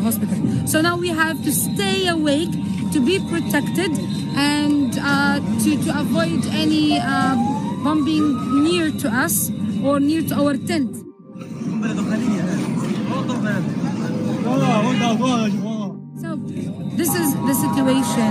Hospital. 0.00 0.66
So 0.66 0.80
now 0.80 0.96
we 0.96 1.08
have 1.08 1.42
to 1.44 1.52
stay 1.52 2.08
awake 2.08 2.50
to 2.92 3.00
be 3.04 3.18
protected 3.28 3.92
and 4.36 4.98
uh, 5.00 5.40
to, 5.62 5.84
to 5.84 6.00
avoid 6.00 6.46
any 6.46 6.98
uh, 6.98 7.34
bombing 7.82 8.64
near 8.64 8.90
to 8.90 9.08
us 9.08 9.50
or 9.84 10.00
near 10.00 10.22
to 10.22 10.34
our 10.34 10.56
tent. 10.56 10.94
So 16.22 16.36
this 16.96 17.14
is 17.14 17.34
the 17.34 17.54
situation. 17.54 18.30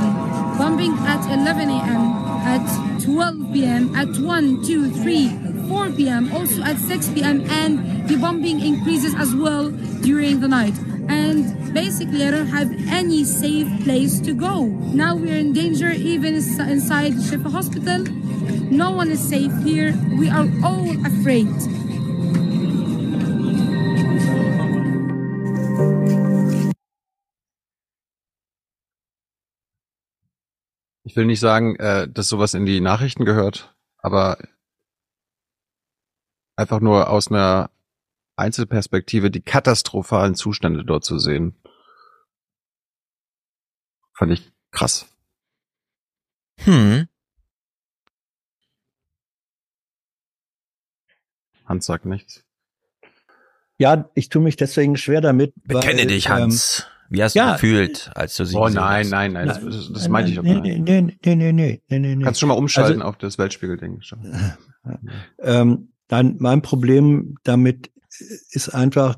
Bombing 0.58 0.94
at 1.06 1.26
11 1.32 1.70
a.m., 1.70 2.24
at 2.46 3.02
12 3.04 3.54
p.m., 3.54 3.96
at 3.96 4.08
1, 4.18 4.64
2, 4.64 4.92
3, 4.92 5.30
4 5.68 5.92
p.m., 5.92 6.32
also 6.34 6.62
at 6.64 6.78
6 6.78 7.10
p.m., 7.10 7.42
and 7.50 8.08
the 8.08 8.16
bombing 8.18 8.60
increases 8.62 9.14
as 9.16 9.36
well 9.36 9.70
during 10.02 10.40
the 10.40 10.48
night. 10.48 10.74
And 11.10 11.74
basically, 11.74 12.26
I 12.28 12.32
don't 12.32 12.48
have 12.48 12.72
any 12.90 13.24
safe 13.24 13.68
place 13.84 14.20
to 14.22 14.34
go. 14.34 14.66
Now 14.94 15.16
we're 15.16 15.38
in 15.38 15.54
danger, 15.54 15.92
even 15.92 16.36
ins- 16.36 16.60
inside 16.60 17.14
Shifa 17.14 17.52
Hospital. 17.52 18.04
No 18.72 18.92
one 18.92 19.12
is 19.12 19.20
safe 19.22 19.52
here. 19.64 19.94
We 20.18 20.30
are 20.30 20.48
all 20.64 20.90
afraid. 21.06 21.48
Ich 31.06 31.16
will 31.18 31.26
nicht 31.26 31.42
sagen, 31.42 31.76
äh, 31.76 32.08
dass 32.08 32.30
sowas 32.30 32.54
in 32.54 32.66
die 32.66 32.80
Nachrichten 32.82 33.26
gehört, 33.26 33.76
aber 33.98 34.38
einfach 36.58 36.80
nur 36.80 37.10
aus 37.10 37.28
einer 37.30 37.70
Einzelperspektive 38.36 39.30
die 39.32 39.42
katastrophalen 39.42 40.36
Zustände 40.36 40.84
dort 40.84 41.06
zu 41.06 41.20
sehen, 41.20 41.56
fand 44.14 44.32
ich 44.32 44.52
krass. 44.72 45.08
Hm. 46.60 47.08
Hans 51.66 51.86
sagt 51.86 52.06
nichts. 52.06 52.44
Ja, 53.78 54.10
ich 54.16 54.30
tue 54.30 54.42
mich 54.42 54.56
deswegen 54.56 54.98
schwer 54.98 55.22
damit. 55.22 55.54
Bekenne 55.64 56.00
weil, 56.00 56.08
dich, 56.08 56.28
ähm, 56.28 56.32
Hans. 56.34 56.88
Wie 57.10 57.22
hast 57.22 57.36
du 57.36 57.40
ja, 57.40 57.54
gefühlt, 57.54 58.12
als 58.16 58.36
du 58.38 58.46
sie 58.46 58.56
Oh 58.56 58.64
gesehen 58.64 58.76
nein, 58.76 59.04
hast? 59.04 59.12
nein, 59.12 59.34
nein, 59.34 59.48
das, 59.48 59.62
das, 59.64 59.94
das 59.94 60.08
meinte 60.10 60.32
ich 60.32 60.40
auch 60.40 60.44
nicht. 60.44 60.62
nee, 60.64 60.80
nee, 60.80 61.02
nee, 61.02 61.36
nee, 61.36 61.52
nee, 61.54 61.82
nee, 62.00 62.16
nee. 62.16 62.24
Kannst 62.24 62.40
schon 62.40 62.50
mal 62.50 62.56
umschalten 62.56 63.02
Also- 63.02 63.10
auf 63.10 63.18
das 63.18 63.38
Weltspiegel-Ding. 63.38 64.02
Ähm, 65.40 65.94
nein, 66.10 66.36
mein 66.40 66.62
Problem 66.62 67.38
damit 67.44 67.90
ist 68.50 68.70
einfach, 68.70 69.16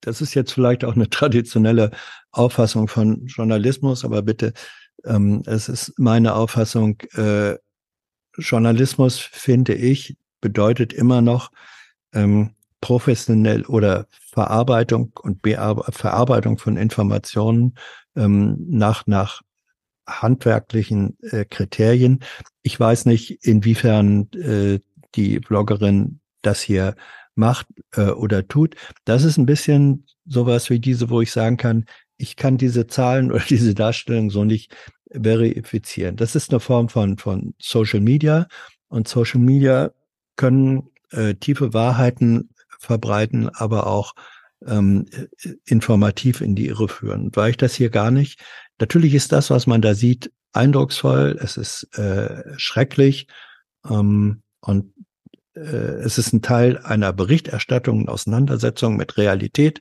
das 0.00 0.20
ist 0.20 0.34
jetzt 0.34 0.52
vielleicht 0.52 0.84
auch 0.84 0.94
eine 0.94 1.10
traditionelle 1.10 1.90
Auffassung 2.30 2.88
von 2.88 3.26
Journalismus, 3.26 4.04
aber 4.04 4.22
bitte, 4.22 4.52
ähm, 5.04 5.42
es 5.46 5.68
ist 5.68 5.98
meine 5.98 6.34
Auffassung, 6.34 7.00
äh, 7.14 7.56
Journalismus, 8.38 9.18
finde 9.18 9.74
ich, 9.74 10.16
bedeutet 10.40 10.92
immer 10.92 11.22
noch 11.22 11.50
ähm, 12.12 12.54
professionell 12.80 13.64
oder 13.64 14.06
Verarbeitung 14.10 15.12
und 15.22 15.42
Bear 15.42 15.82
Verarbeitung 15.92 16.58
von 16.58 16.76
Informationen 16.76 17.74
ähm, 18.14 18.56
nach, 18.68 19.06
nach 19.06 19.42
handwerklichen 20.06 21.18
äh, 21.22 21.44
Kriterien. 21.44 22.20
Ich 22.62 22.78
weiß 22.78 23.06
nicht, 23.06 23.44
inwiefern 23.44 24.30
äh, 24.32 24.80
die 25.14 25.40
Bloggerin 25.40 26.20
das 26.42 26.60
hier 26.60 26.94
macht 27.36 27.66
äh, 27.92 28.10
oder 28.10 28.46
tut. 28.46 28.74
Das 29.04 29.24
ist 29.24 29.36
ein 29.36 29.46
bisschen 29.46 30.06
sowas 30.24 30.70
wie 30.70 30.80
diese, 30.80 31.10
wo 31.10 31.20
ich 31.20 31.32
sagen 31.32 31.56
kann, 31.56 31.84
ich 32.16 32.36
kann 32.36 32.56
diese 32.58 32.86
Zahlen 32.86 33.30
oder 33.32 33.44
diese 33.48 33.74
Darstellung 33.74 34.30
so 34.30 34.44
nicht 34.44 34.74
verifizieren. 35.10 36.16
Das 36.16 36.34
ist 36.34 36.50
eine 36.50 36.60
Form 36.60 36.88
von, 36.88 37.16
von 37.16 37.54
Social 37.58 38.00
Media 38.00 38.48
und 38.88 39.08
Social 39.08 39.40
Media 39.40 39.92
können 40.36 40.90
äh, 41.10 41.34
tiefe 41.34 41.72
Wahrheiten 41.72 42.50
verbreiten, 42.78 43.48
aber 43.48 43.86
auch 43.86 44.14
ähm, 44.66 45.06
äh, 45.12 45.54
informativ 45.64 46.40
in 46.40 46.54
die 46.54 46.66
Irre 46.66 46.88
führen. 46.88 47.34
War 47.34 47.48
ich 47.48 47.56
das 47.56 47.74
hier 47.74 47.90
gar 47.90 48.10
nicht? 48.10 48.40
Natürlich 48.78 49.14
ist 49.14 49.32
das, 49.32 49.50
was 49.50 49.66
man 49.66 49.80
da 49.80 49.94
sieht, 49.94 50.32
eindrucksvoll. 50.52 51.38
Es 51.40 51.56
ist 51.56 51.84
äh, 51.98 52.42
schrecklich 52.56 53.28
ähm, 53.88 54.42
und 54.60 54.92
es 55.60 56.18
ist 56.18 56.32
ein 56.32 56.42
Teil 56.42 56.78
einer 56.78 57.12
Berichterstattung, 57.12 58.00
und 58.00 58.08
Auseinandersetzung 58.08 58.96
mit 58.96 59.16
Realität, 59.16 59.80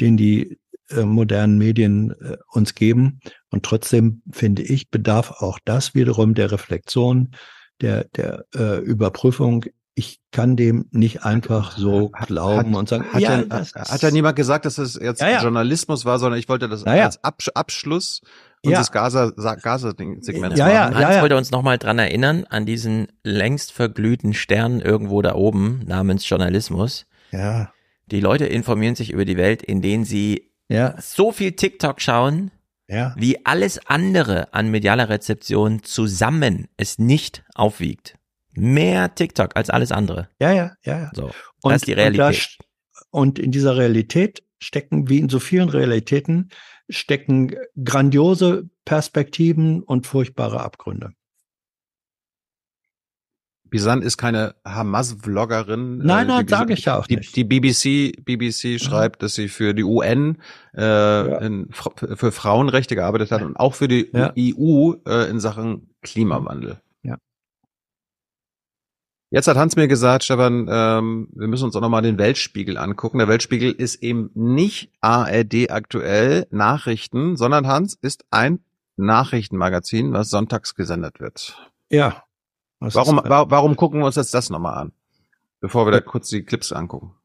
den 0.00 0.16
die 0.16 0.58
äh, 0.90 1.04
modernen 1.04 1.56
Medien 1.56 2.10
äh, 2.20 2.36
uns 2.52 2.74
geben. 2.74 3.20
Und 3.50 3.64
trotzdem 3.64 4.22
finde 4.30 4.62
ich, 4.62 4.90
bedarf 4.90 5.30
auch 5.30 5.58
das 5.64 5.94
wiederum 5.94 6.34
der 6.34 6.52
Reflexion, 6.52 7.30
der, 7.80 8.04
der 8.16 8.44
äh, 8.54 8.80
Überprüfung. 8.80 9.64
Ich 9.94 10.20
kann 10.32 10.56
dem 10.56 10.86
nicht 10.90 11.22
einfach 11.22 11.78
so 11.78 12.10
glauben 12.10 12.74
und 12.74 12.88
sagen, 12.88 13.04
hat, 13.12 13.20
ja, 13.20 13.42
das 13.44 13.72
hat 13.74 14.02
ja 14.02 14.10
niemand 14.10 14.36
gesagt, 14.36 14.64
dass 14.66 14.78
es 14.78 14.94
jetzt 15.00 15.20
Ja, 15.20 15.30
ja. 15.30 15.42
Journalismus 15.42 16.04
war, 16.04 16.18
sondern 16.18 16.38
ich 16.38 16.48
wollte 16.48 16.68
das 16.68 16.84
als 16.84 17.22
Absch 17.22 17.48
Abschluss 17.54 18.20
Ja. 18.64 18.78
unseres 18.80 18.92
Gaza, 18.92 19.30
Gaza-Segments 19.62 20.28
Ja, 20.58 20.66
machen. 20.90 20.96
Hans 20.96 21.20
wollte 21.20 21.36
uns 21.36 21.50
nochmal 21.50 21.78
dran 21.78 21.98
erinnern, 21.98 22.44
an 22.48 22.66
diesen 22.66 23.08
längst 23.22 23.72
verglühten 23.72 24.34
Stern 24.34 24.80
irgendwo 24.80 25.22
da 25.22 25.34
oben 25.34 25.82
namens 25.86 26.28
Journalismus. 26.28 27.06
Ja. 27.30 27.72
Die 28.06 28.20
Leute 28.20 28.46
informieren 28.46 28.94
sich 28.94 29.10
über 29.10 29.24
die 29.24 29.36
Welt, 29.36 29.62
in 29.62 29.80
denen 29.82 30.04
sie 30.04 30.50
Ja. 30.68 30.94
so 31.00 31.32
viel 31.32 31.52
TikTok 31.52 32.00
schauen, 32.00 32.50
Ja. 32.88 33.14
wie 33.18 33.44
alles 33.46 33.80
andere 33.86 34.52
an 34.54 34.70
medialer 34.70 35.08
Rezeption 35.08 35.82
zusammen 35.82 36.68
es 36.76 36.98
nicht 36.98 37.44
aufwiegt. 37.54 38.16
Mehr 38.56 39.14
TikTok 39.14 39.56
als 39.56 39.68
alles 39.70 39.90
andere. 39.90 40.28
Ja, 40.38 40.52
ja, 40.52 40.72
ja, 40.84 40.98
ja. 41.00 41.10
So, 41.14 41.30
Und, 41.62 41.72
das 41.72 41.82
ist 41.82 41.86
die 41.88 41.92
Und, 41.92 41.98
da, 41.98 42.02
Realität. 42.28 42.42
st- 42.42 42.58
und 43.10 43.38
in 43.38 43.50
dieser 43.50 43.76
Realität 43.76 44.42
stecken, 44.60 45.08
wie 45.08 45.18
in 45.18 45.28
so 45.28 45.40
vielen 45.40 45.68
Realitäten, 45.68 46.50
stecken 46.88 47.54
grandiose 47.82 48.68
Perspektiven 48.84 49.82
und 49.82 50.06
furchtbare 50.06 50.60
Abgründe. 50.60 51.12
Bisan 53.70 54.02
ist 54.02 54.18
keine 54.18 54.54
Hamas-Vloggerin. 54.64 55.98
Nein, 55.98 56.28
nein, 56.28 56.46
die- 56.46 56.50
sage 56.50 56.74
ich 56.74 56.84
ja 56.84 56.96
auch 56.98 57.06
die, 57.08 57.16
nicht. 57.16 57.34
Die 57.34 57.42
BBC, 57.44 58.12
BBC 58.24 58.78
schreibt, 58.80 59.22
dass 59.22 59.34
sie 59.34 59.48
für 59.48 59.74
die 59.74 59.82
UN 59.82 60.38
äh, 60.76 61.44
in, 61.44 61.72
Fra- 61.72 62.14
für 62.14 62.30
Frauenrechte 62.30 62.94
gearbeitet 62.94 63.32
hat 63.32 63.42
und 63.42 63.56
auch 63.56 63.74
für 63.74 63.88
die 63.88 64.10
Ja. 64.12 64.32
EU 64.38 64.92
äh, 65.06 65.28
in 65.28 65.40
Sachen 65.40 65.90
Klimawandel. 66.02 66.80
Jetzt 69.34 69.48
hat 69.48 69.56
Hans 69.56 69.74
mir 69.74 69.88
gesagt, 69.88 70.22
Stefan, 70.22 70.68
ähm, 70.70 71.28
wir 71.32 71.48
müssen 71.48 71.64
uns 71.64 71.74
auch 71.74 71.80
nochmal 71.80 72.02
den 72.02 72.18
Weltspiegel 72.18 72.78
angucken. 72.78 73.18
Der 73.18 73.26
Weltspiegel 73.26 73.72
ist 73.72 74.00
eben 74.00 74.30
nicht 74.34 74.92
ARD 75.00 75.72
aktuell 75.72 76.46
Nachrichten, 76.52 77.36
sondern 77.36 77.66
Hans 77.66 77.98
ist 78.00 78.24
ein 78.30 78.60
Nachrichtenmagazin, 78.94 80.12
was 80.12 80.30
sonntags 80.30 80.76
gesendet 80.76 81.18
wird. 81.18 81.58
Ja. 81.90 82.22
Warum, 82.78 83.16
wa 83.16 83.46
warum 83.50 83.74
gucken 83.74 83.98
wir 84.02 84.06
uns 84.06 84.14
jetzt 84.14 84.34
das 84.34 84.50
nochmal 84.50 84.78
an? 84.78 84.92
Bevor 85.58 85.84
wir 85.84 85.90
da 85.90 86.00
kurz 86.00 86.28
die 86.28 86.44
Clips 86.44 86.70
angucken. 86.70 87.16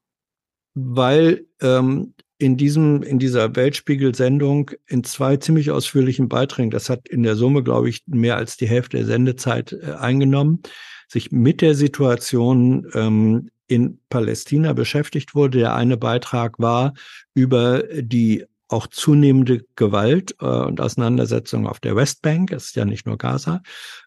weil 0.74 1.46
ähm, 1.62 2.16
in 2.40 2.58
diesem 2.58 3.04
in 3.04 3.20
dieser 3.20 3.56
Weltspiegel-Sendung 3.56 4.72
in 4.88 5.04
zwei 5.04 5.38
ziemlich 5.38 5.70
ausführlichen 5.70 6.28
Beiträgen, 6.28 6.72
das 6.72 6.90
hat 6.90 7.08
in 7.08 7.22
der 7.22 7.36
Summe 7.36 7.62
glaube 7.62 7.90
ich 7.90 8.02
mehr 8.08 8.36
als 8.38 8.58
die 8.58 8.68
Hälfte 8.68 8.98
der 8.98 9.06
Sendezeit 9.06 9.74
äh, 9.74 9.92
eingenommen, 9.92 10.64
sich 11.10 11.32
mit 11.32 11.62
der 11.62 11.76
Situation 11.76 12.88
ähm, 12.94 13.50
in 13.68 14.00
Palästina 14.10 14.74
beschäftigt 14.74 15.36
wurde. 15.36 15.60
Der 15.60 15.76
eine 15.76 15.98
Beitrag 15.98 16.60
war 16.60 16.94
über 17.34 17.84
die 18.02 18.46
auch 18.70 18.88
zunehmende 18.88 19.66
Gewalt 19.76 20.36
äh, 20.40 20.46
und 20.46 20.80
Auseinandersetzung 20.80 21.68
auf 21.68 21.80
der 21.80 21.96
Westbank, 21.96 22.52
es 22.52 22.66
ist 22.66 22.76
ja 22.76 22.86
nicht 22.86 23.06
nur 23.06 23.18
Gaza. 23.18 23.62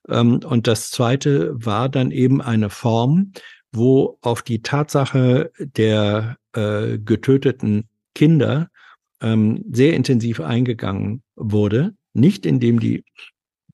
Ähm, 0.08 0.40
und 0.44 0.66
das 0.66 0.90
zweite 0.90 1.52
war 1.54 1.88
dann 1.88 2.10
eben 2.12 2.40
eine 2.40 2.70
Form, 2.70 3.32
wo 3.72 4.18
auf 4.22 4.42
die 4.42 4.62
Tatsache 4.62 5.50
der 5.58 6.36
äh, 6.52 6.98
getöteten 6.98 7.88
Kinder 8.14 8.68
ähm, 9.20 9.64
sehr 9.70 9.94
intensiv 9.94 10.40
eingegangen 10.40 11.22
wurde. 11.34 11.94
Nicht 12.12 12.46
indem 12.46 12.78
die 12.78 13.04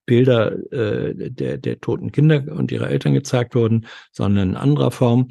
Bilder 0.09 0.73
äh, 0.73 1.31
der, 1.31 1.59
der 1.59 1.81
toten 1.81 2.11
Kinder 2.11 2.43
und 2.51 2.73
ihrer 2.73 2.89
Eltern 2.89 3.13
gezeigt 3.13 3.55
wurden, 3.55 3.87
sondern 4.11 4.51
in 4.51 4.57
anderer 4.57 4.91
Form. 4.91 5.29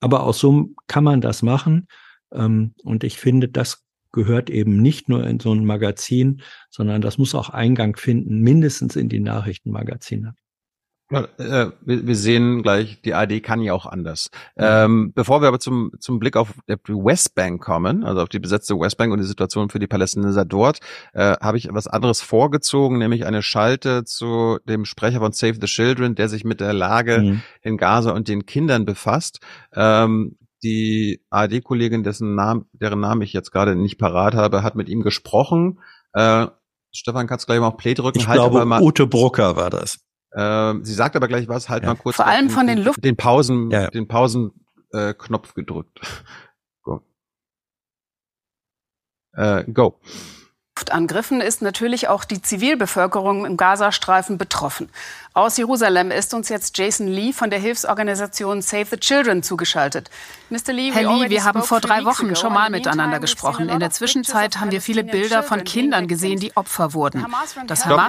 Aber 0.00 0.22
auch 0.22 0.32
so 0.32 0.70
kann 0.86 1.02
man 1.02 1.20
das 1.20 1.42
machen. 1.42 1.88
Ähm, 2.32 2.72
und 2.84 3.02
ich 3.02 3.18
finde, 3.18 3.48
das 3.48 3.82
gehört 4.12 4.48
eben 4.48 4.80
nicht 4.80 5.08
nur 5.08 5.26
in 5.26 5.40
so 5.40 5.52
ein 5.52 5.64
Magazin, 5.64 6.40
sondern 6.70 7.02
das 7.02 7.18
muss 7.18 7.34
auch 7.34 7.50
Eingang 7.50 7.96
finden, 7.96 8.38
mindestens 8.40 8.94
in 8.94 9.08
die 9.08 9.20
Nachrichtenmagazine. 9.20 10.34
Äh, 11.12 11.70
wir, 11.80 12.06
wir 12.06 12.16
sehen 12.16 12.62
gleich, 12.62 13.00
die 13.02 13.14
ARD 13.14 13.42
kann 13.42 13.60
ja 13.60 13.74
auch 13.74 13.86
anders. 13.86 14.30
Ähm, 14.56 15.12
bevor 15.14 15.42
wir 15.42 15.48
aber 15.48 15.60
zum, 15.60 15.92
zum 16.00 16.18
Blick 16.18 16.36
auf 16.36 16.54
die 16.68 16.92
Westbank 16.92 17.62
kommen, 17.62 18.04
also 18.04 18.22
auf 18.22 18.28
die 18.28 18.38
besetzte 18.38 18.74
Westbank 18.74 19.12
und 19.12 19.18
die 19.18 19.26
Situation 19.26 19.68
für 19.68 19.78
die 19.78 19.86
Palästinenser 19.86 20.44
dort, 20.44 20.80
äh, 21.12 21.36
habe 21.40 21.58
ich 21.58 21.68
was 21.70 21.86
anderes 21.86 22.22
vorgezogen, 22.22 22.98
nämlich 22.98 23.26
eine 23.26 23.42
Schalte 23.42 24.04
zu 24.04 24.58
dem 24.68 24.84
Sprecher 24.84 25.20
von 25.20 25.32
Save 25.32 25.54
the 25.60 25.66
Children, 25.66 26.14
der 26.14 26.28
sich 26.28 26.44
mit 26.44 26.60
der 26.60 26.72
Lage 26.72 27.18
Mhm. 27.18 27.42
in 27.62 27.76
Gaza 27.76 28.12
und 28.12 28.28
den 28.28 28.46
Kindern 28.46 28.84
befasst. 28.84 29.40
Ähm, 29.74 30.36
die 30.62 31.20
ARD-Kollegin, 31.30 32.04
dessen 32.04 32.34
Namen, 32.34 32.66
deren 32.72 33.00
Namen 33.00 33.22
ich 33.22 33.32
jetzt 33.32 33.50
gerade 33.50 33.74
nicht 33.74 33.98
parat 33.98 34.34
habe, 34.34 34.62
hat 34.62 34.76
mit 34.76 34.88
ihm 34.88 35.02
gesprochen. 35.02 35.80
Äh, 36.12 36.46
Stefan, 36.92 37.26
kannst 37.26 37.46
gleich 37.46 37.58
mal 37.58 37.68
auf 37.68 37.76
Play 37.78 37.94
drücken. 37.94 38.18
Ich 38.18 38.28
Halt 38.28 38.36
glaube, 38.38 38.64
mal, 38.64 38.82
Ute 38.82 39.06
Brucker 39.06 39.56
war 39.56 39.70
das. 39.70 40.01
Ähm, 40.36 40.84
sie 40.84 40.94
sagt 40.94 41.16
aber 41.16 41.28
gleich 41.28 41.48
was, 41.48 41.68
halt 41.68 41.84
mal 41.84 41.96
kurz. 41.96 42.16
Vor 42.16 42.26
allem 42.26 42.50
von 42.50 42.66
den 42.66 42.78
Luft- 42.78 43.04
Den 43.04 43.16
Pausen, 43.16 43.70
Ja. 43.70 43.88
den 43.90 44.08
Pausen, 44.08 44.52
äh, 44.92 45.14
gedrückt. 45.54 46.00
Go. 46.82 47.00
Äh, 49.34 49.64
go. 49.72 49.98
Luftangriffen 50.76 51.40
ist 51.40 51.62
natürlich 51.62 52.08
auch 52.08 52.24
die 52.24 52.42
Zivilbevölkerung 52.42 53.44
im 53.46 53.56
Gazastreifen 53.56 54.36
betroffen. 54.36 54.88
Aus 55.32 55.56
Jerusalem 55.56 56.10
ist 56.10 56.34
uns 56.34 56.48
jetzt 56.48 56.76
Jason 56.76 57.06
Lee 57.06 57.32
von 57.32 57.50
der 57.50 57.58
Hilfsorganisation 57.60 58.62
Save 58.62 58.86
the 58.86 58.96
Children 58.96 59.42
zugeschaltet. 59.42 60.10
Mr. 60.50 60.72
Lee, 60.72 60.90
Herr 60.92 61.02
Lee, 61.18 61.30
wir 61.30 61.44
haben 61.44 61.62
vor 61.62 61.80
drei 61.80 62.04
Wochen 62.04 62.26
ago. 62.26 62.34
schon 62.34 62.52
mal 62.52 62.68
miteinander 62.70 63.20
gesprochen. 63.20 63.68
In 63.68 63.80
der 63.80 63.90
Zwischenzeit 63.90 64.58
haben 64.60 64.70
wir 64.70 64.80
viele 64.80 65.04
Bilder 65.04 65.42
von 65.42 65.62
Kindern 65.64 66.08
gesehen, 66.08 66.40
die 66.40 66.56
Opfer 66.56 66.94
wurden. 66.94 67.24
Das 67.66 67.80
Stopp. 67.82 68.00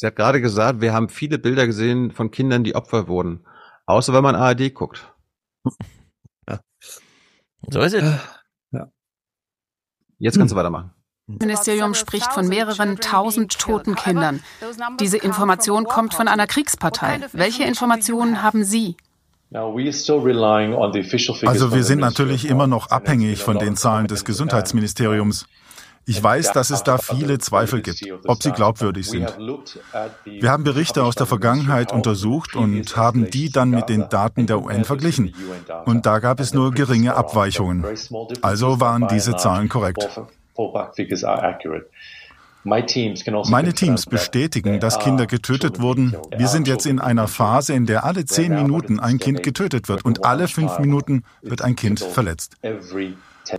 Sie 0.00 0.06
hat 0.06 0.16
gerade 0.16 0.40
gesagt, 0.40 0.80
wir 0.80 0.94
haben 0.94 1.10
viele 1.10 1.38
Bilder 1.38 1.66
gesehen 1.66 2.10
von 2.10 2.30
Kindern, 2.30 2.64
die 2.64 2.74
Opfer 2.74 3.06
wurden. 3.06 3.44
Außer 3.84 4.14
wenn 4.14 4.22
man 4.22 4.34
ARD 4.34 4.72
guckt. 4.72 5.12
So 7.68 7.80
ist 7.80 7.92
es. 7.92 8.14
Jetzt 10.16 10.38
kannst 10.38 10.52
du 10.52 10.56
weitermachen. 10.56 10.94
Ministerium 11.26 11.92
spricht 11.92 12.32
von 12.32 12.48
mehreren 12.48 12.96
tausend 12.96 13.58
toten 13.58 13.94
Kindern. 13.94 14.42
Diese 15.00 15.18
Information 15.18 15.84
kommt 15.84 16.14
von 16.14 16.28
einer 16.28 16.46
Kriegspartei. 16.46 17.20
Welche 17.34 17.64
Informationen 17.64 18.42
haben 18.42 18.64
Sie? 18.64 18.96
Also 19.52 19.74
wir 21.74 21.84
sind 21.84 21.98
natürlich 21.98 22.48
immer 22.48 22.66
noch 22.66 22.90
abhängig 22.90 23.42
von 23.42 23.58
den 23.58 23.76
Zahlen 23.76 24.06
des 24.06 24.24
Gesundheitsministeriums. 24.24 25.46
Ich 26.06 26.22
weiß, 26.22 26.52
dass 26.52 26.70
es 26.70 26.82
da 26.82 26.98
viele 26.98 27.38
Zweifel 27.38 27.82
gibt, 27.82 28.02
ob 28.26 28.42
sie 28.42 28.50
glaubwürdig 28.50 29.08
sind. 29.08 29.36
Wir 30.24 30.50
haben 30.50 30.64
Berichte 30.64 31.04
aus 31.04 31.14
der 31.14 31.26
Vergangenheit 31.26 31.92
untersucht 31.92 32.56
und 32.56 32.96
haben 32.96 33.30
die 33.30 33.50
dann 33.50 33.70
mit 33.70 33.88
den 33.88 34.08
Daten 34.08 34.46
der 34.46 34.62
UN 34.62 34.84
verglichen. 34.84 35.34
Und 35.84 36.06
da 36.06 36.18
gab 36.18 36.40
es 36.40 36.52
nur 36.52 36.72
geringe 36.72 37.14
Abweichungen. 37.14 37.84
Also 38.42 38.80
waren 38.80 39.08
diese 39.08 39.36
Zahlen 39.36 39.68
korrekt. 39.68 40.08
Meine 42.64 43.72
Teams 43.72 44.06
bestätigen, 44.06 44.80
dass 44.80 44.98
Kinder 44.98 45.26
getötet 45.26 45.80
wurden. 45.80 46.16
Wir 46.36 46.48
sind 46.48 46.68
jetzt 46.68 46.84
in 46.84 46.98
einer 46.98 47.26
Phase, 47.26 47.72
in 47.72 47.86
der 47.86 48.04
alle 48.04 48.26
zehn 48.26 48.54
Minuten 48.54 49.00
ein 49.00 49.18
Kind 49.18 49.42
getötet 49.42 49.88
wird 49.88 50.04
und 50.04 50.24
alle 50.26 50.46
fünf 50.46 50.78
Minuten 50.78 51.24
wird 51.40 51.62
ein 51.62 51.76
Kind 51.76 52.00
verletzt. 52.00 52.56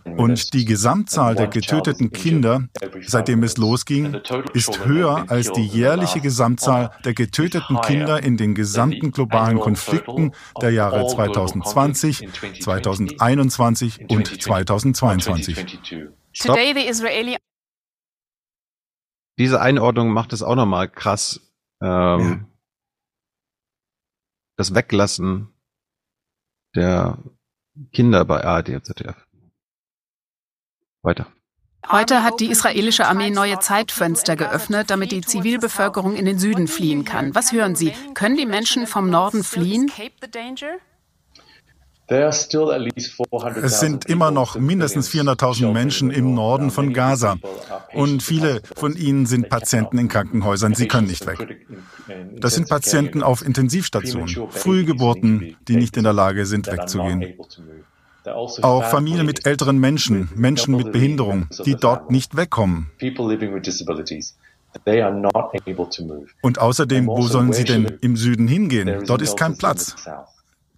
Und 0.05 0.53
die 0.53 0.65
Gesamtzahl 0.65 1.35
der 1.35 1.47
getöteten 1.47 2.11
Kinder, 2.11 2.67
seitdem 3.01 3.43
es 3.43 3.57
losging, 3.57 4.21
ist 4.53 4.85
höher 4.85 5.25
als 5.29 5.51
die 5.51 5.65
jährliche 5.65 6.21
Gesamtzahl 6.21 6.91
der 7.03 7.13
getöteten 7.13 7.79
Kinder 7.81 8.21
in 8.23 8.37
den 8.37 8.55
gesamten 8.55 9.11
globalen 9.11 9.59
Konflikten 9.59 10.31
der 10.61 10.71
Jahre 10.71 11.07
2020, 11.07 12.27
2021 12.61 14.09
und 14.09 14.41
2022. 14.41 15.65
Stopp. 16.31 16.57
Diese 19.37 19.61
Einordnung 19.61 20.09
macht 20.11 20.33
es 20.33 20.43
auch 20.43 20.55
nochmal 20.55 20.87
krass. 20.89 21.39
Ähm, 21.81 22.47
Das 24.57 24.75
Weglassen 24.75 25.47
der 26.75 27.17
Kinder 27.91 28.23
bei 28.25 28.43
ARD 28.43 28.69
und 28.75 28.85
ZDF. 28.85 29.27
Weiter. 31.03 31.27
Heute 31.89 32.23
hat 32.23 32.39
die 32.39 32.51
israelische 32.51 33.07
Armee 33.07 33.31
neue 33.31 33.59
Zeitfenster 33.59 34.35
geöffnet, 34.35 34.91
damit 34.91 35.11
die 35.11 35.21
Zivilbevölkerung 35.21 36.15
in 36.15 36.25
den 36.25 36.37
Süden 36.37 36.67
fliehen 36.67 37.05
kann. 37.05 37.33
Was 37.33 37.51
hören 37.51 37.75
Sie? 37.75 37.91
Können 38.13 38.37
die 38.37 38.45
Menschen 38.45 38.85
vom 38.85 39.09
Norden 39.09 39.43
fliehen? 39.43 39.91
Es 42.07 43.79
sind 43.79 44.05
immer 44.05 44.31
noch 44.31 44.59
mindestens 44.59 45.09
400.000 45.09 45.71
Menschen 45.71 46.11
im 46.11 46.33
Norden 46.35 46.69
von 46.69 46.93
Gaza. 46.93 47.37
Und 47.93 48.21
viele 48.21 48.61
von 48.75 48.95
ihnen 48.95 49.25
sind 49.25 49.49
Patienten 49.49 49.97
in 49.97 50.07
Krankenhäusern. 50.07 50.75
Sie 50.75 50.87
können 50.87 51.07
nicht 51.07 51.25
weg. 51.25 51.65
Das 52.35 52.55
sind 52.55 52.69
Patienten 52.69 53.23
auf 53.23 53.45
Intensivstationen, 53.45 54.49
Frühgeburten, 54.49 55.55
die 55.67 55.77
nicht 55.77 55.97
in 55.97 56.03
der 56.03 56.13
Lage 56.13 56.45
sind, 56.45 56.67
wegzugehen. 56.67 57.33
Auch 58.25 58.83
Familien 58.85 59.25
mit 59.25 59.45
älteren 59.45 59.77
Menschen, 59.79 60.29
Menschen 60.35 60.75
mit 60.75 60.91
Behinderung, 60.91 61.47
die 61.65 61.75
dort 61.75 62.11
nicht 62.11 62.35
wegkommen. 62.35 62.89
Und 66.41 66.59
außerdem, 66.59 67.07
wo 67.07 67.27
sollen 67.27 67.53
sie 67.53 67.63
denn 67.63 67.97
im 68.01 68.15
Süden 68.15 68.47
hingehen? 68.47 69.03
Dort 69.05 69.21
ist 69.21 69.37
kein 69.37 69.57
Platz. 69.57 69.95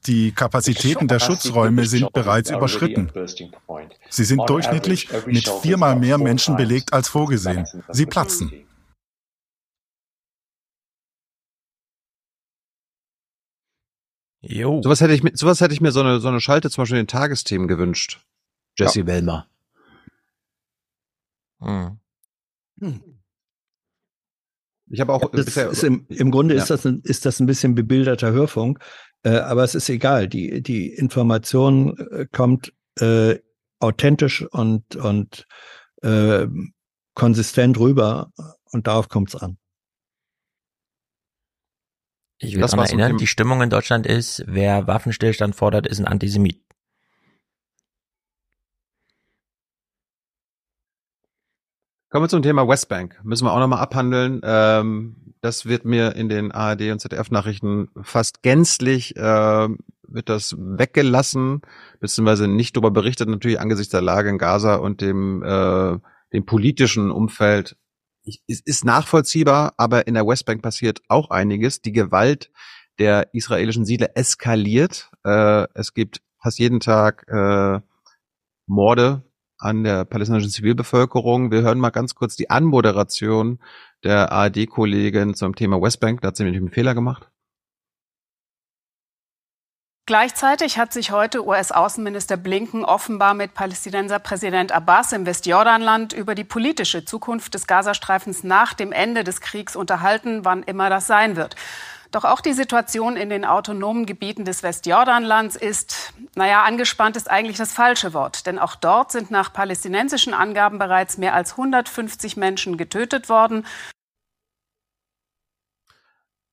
Die 0.06 0.34
Kapazitäten 0.34 1.08
der 1.08 1.20
Schutzräume 1.20 1.86
sind 1.86 2.12
bereits 2.12 2.50
überschritten. 2.50 3.10
Sie 4.10 4.26
sind 4.26 4.42
durchschnittlich 4.50 5.08
mit 5.26 5.48
viermal 5.62 5.96
mehr 5.96 6.18
Menschen 6.18 6.58
belegt 6.58 6.92
als 6.92 7.08
vorgesehen. 7.08 7.66
Sie 7.90 8.06
platzen. 8.06 8.52
Jo. 14.44 14.82
Sowas 14.84 15.00
hätte 15.00 15.14
ich, 15.14 15.24
sowas 15.36 15.62
hätte 15.62 15.74
ich 15.74 15.82
mir 15.82 15.92
so 15.92 16.02
eine, 16.02 16.20
so 16.20 16.28
eine 16.28 16.42
Schalte 16.42 16.70
zum 16.70 16.82
Beispiel 16.82 17.00
in 17.00 17.06
den 17.06 17.08
Tagesthemen 17.08 17.68
gewünscht. 17.68 18.20
Jesse 18.78 19.02
ja. 19.02 19.08
Wellmer. 19.08 19.48
Hm. 21.60 21.98
Ich 24.88 25.00
habe 25.00 25.14
auch 25.14 25.32
das 25.32 25.56
ist 25.56 25.84
im, 25.84 26.06
im 26.10 26.30
Grunde 26.30 26.56
ja. 26.56 26.62
ist 26.62 26.70
das 26.70 26.86
ein, 26.86 27.02
ist 27.04 27.26
das 27.26 27.40
ein 27.40 27.46
bisschen 27.46 27.74
bebilderter 27.74 28.32
Hörfunk, 28.32 28.80
äh, 29.24 29.38
aber 29.38 29.64
es 29.64 29.76
ist 29.76 29.88
egal. 29.90 30.28
Die 30.28 30.62
die 30.62 30.88
Information 30.88 31.98
äh, 31.98 32.26
kommt 32.32 32.74
äh, 33.00 33.40
authentisch 33.80 34.46
und 34.52 34.98
und 34.98 35.48
äh, 36.02 36.48
konsistent 37.16 37.80
rüber 37.80 38.34
und 38.72 38.88
darauf 38.88 39.08
kommt 39.08 39.30
es 39.34 39.42
an. 39.42 39.58
Ich 42.44 42.56
will 42.56 42.62
daran 42.62 42.80
erinnern, 42.80 43.18
die 43.18 43.28
Stimmung 43.28 43.62
in 43.62 43.70
Deutschland 43.70 44.06
ist, 44.06 44.44
wer 44.48 44.86
Waffenstillstand 44.86 45.56
fordert, 45.56 45.88
ist 45.88 46.00
ein 46.00 46.06
Antisemit. 46.06 46.62
Kommen 52.10 52.26
wir 52.26 52.30
zum 52.30 52.44
Thema 52.44 52.68
Westbank. 52.68 53.20
Müssen 53.24 53.46
wir 53.46 53.54
auch 53.54 53.60
nochmal 53.60 53.80
abhandeln. 53.80 54.42
Ähm, 54.44 55.16
das 55.42 55.66
wird 55.66 55.84
mir 55.84 56.16
in 56.16 56.30
den 56.30 56.52
ARD 56.52 56.92
und 56.92 57.00
ZDF-Nachrichten 57.00 57.90
fast 58.02 58.44
gänzlich 58.44 59.16
äh, 59.16 59.70
wird 60.08 60.30
das 60.30 60.56
weggelassen, 60.60 61.62
beziehungsweise 62.00 62.48
nicht 62.48 62.76
darüber 62.76 62.92
berichtet, 62.92 63.30
natürlich 63.30 63.60
angesichts 63.60 63.92
der 63.92 64.02
Lage 64.02 64.30
in 64.30 64.38
Gaza 64.38 64.76
und 64.76 65.02
dem, 65.02 65.42
äh, 65.44 65.98
dem 66.34 66.46
politischen 66.46 67.10
Umfeld. 67.10 67.78
Es 68.26 68.62
ist 68.62 68.86
nachvollziehbar, 68.86 69.74
aber 69.78 70.08
in 70.08 70.14
der 70.14 70.26
Westbank 70.26 70.62
passiert 70.62 71.02
auch 71.08 71.30
einiges. 71.30 71.82
Die 71.82 71.92
Gewalt 71.92 72.52
der 73.00 73.34
israelischen 73.34 73.86
Siedler 73.86 74.12
eskaliert. 74.16 75.12
Äh, 75.26 75.68
es 75.74 75.94
gibt 75.94 76.22
fast 76.42 76.60
jeden 76.60 76.80
Tag 76.80 77.26
äh, 77.28 77.80
Morde 78.68 79.24
an 79.58 79.84
der 79.84 80.06
palästinensischen 80.06 80.54
Zivilbevölkerung. 80.54 81.52
Wir 81.52 81.62
hören 81.62 81.80
mal 81.80 81.90
ganz 81.90 82.16
kurz 82.16 82.36
die 82.36 82.50
Anmoderation 82.50 83.60
der 84.04 84.32
ARD-Kollegin 84.32 85.34
zum 85.34 85.56
Thema 85.56 85.82
Westbank. 85.82 86.22
Da 86.22 86.30
hat 86.30 86.38
sie 86.38 86.44
nämlich 86.44 86.62
einen 86.62 86.72
Fehler 86.72 86.94
gemacht. 86.94 87.30
Gleichzeitig 90.06 90.78
hat 90.78 90.92
sich 90.92 91.12
heute 91.12 91.48
US-Außenminister 91.48 92.36
Blinken 92.36 92.84
offenbar 92.84 93.34
mit 93.34 93.54
Palästinenser 93.54 94.20
Präsident 94.20 94.74
Abbas 94.74 95.14
im 95.14 95.26
Westjordanland 95.26 96.12
über 96.12 96.36
die 96.36 96.44
politische 96.44 97.06
Zukunft 97.06 97.54
des 97.54 97.68
Gazastreifens 97.68 98.44
nach 98.44 98.74
dem 98.74 98.92
Ende 98.92 99.24
des 99.24 99.40
Kriegs 99.40 99.78
unterhalten, 99.78 100.44
wann 100.44 100.64
immer 100.64 100.90
das 100.90 101.08
sein 101.08 101.38
wird. 101.38 101.56
Doch 102.12 102.26
auch 102.26 102.42
die 102.42 102.52
Situation 102.52 103.16
in 103.16 103.30
den 103.30 103.46
autonomen 103.46 104.06
Gebieten 104.06 104.44
des 104.44 104.62
Westjordanlands 104.62 105.56
ist, 105.56 106.14
naja, 106.36 106.64
angespannt 106.64 107.16
ist 107.16 107.32
eigentlich 107.32 107.58
das 107.58 107.72
falsche 107.72 108.14
Wort. 108.14 108.46
Denn 108.46 108.60
auch 108.60 108.76
dort 108.76 109.14
sind 109.14 109.32
nach 109.32 109.54
palästinensischen 109.54 110.34
Angaben 110.34 110.80
bereits 110.80 111.18
mehr 111.18 111.34
als 111.34 111.52
150 111.52 112.36
Menschen 112.36 112.76
getötet 112.76 113.30
worden. 113.30 113.66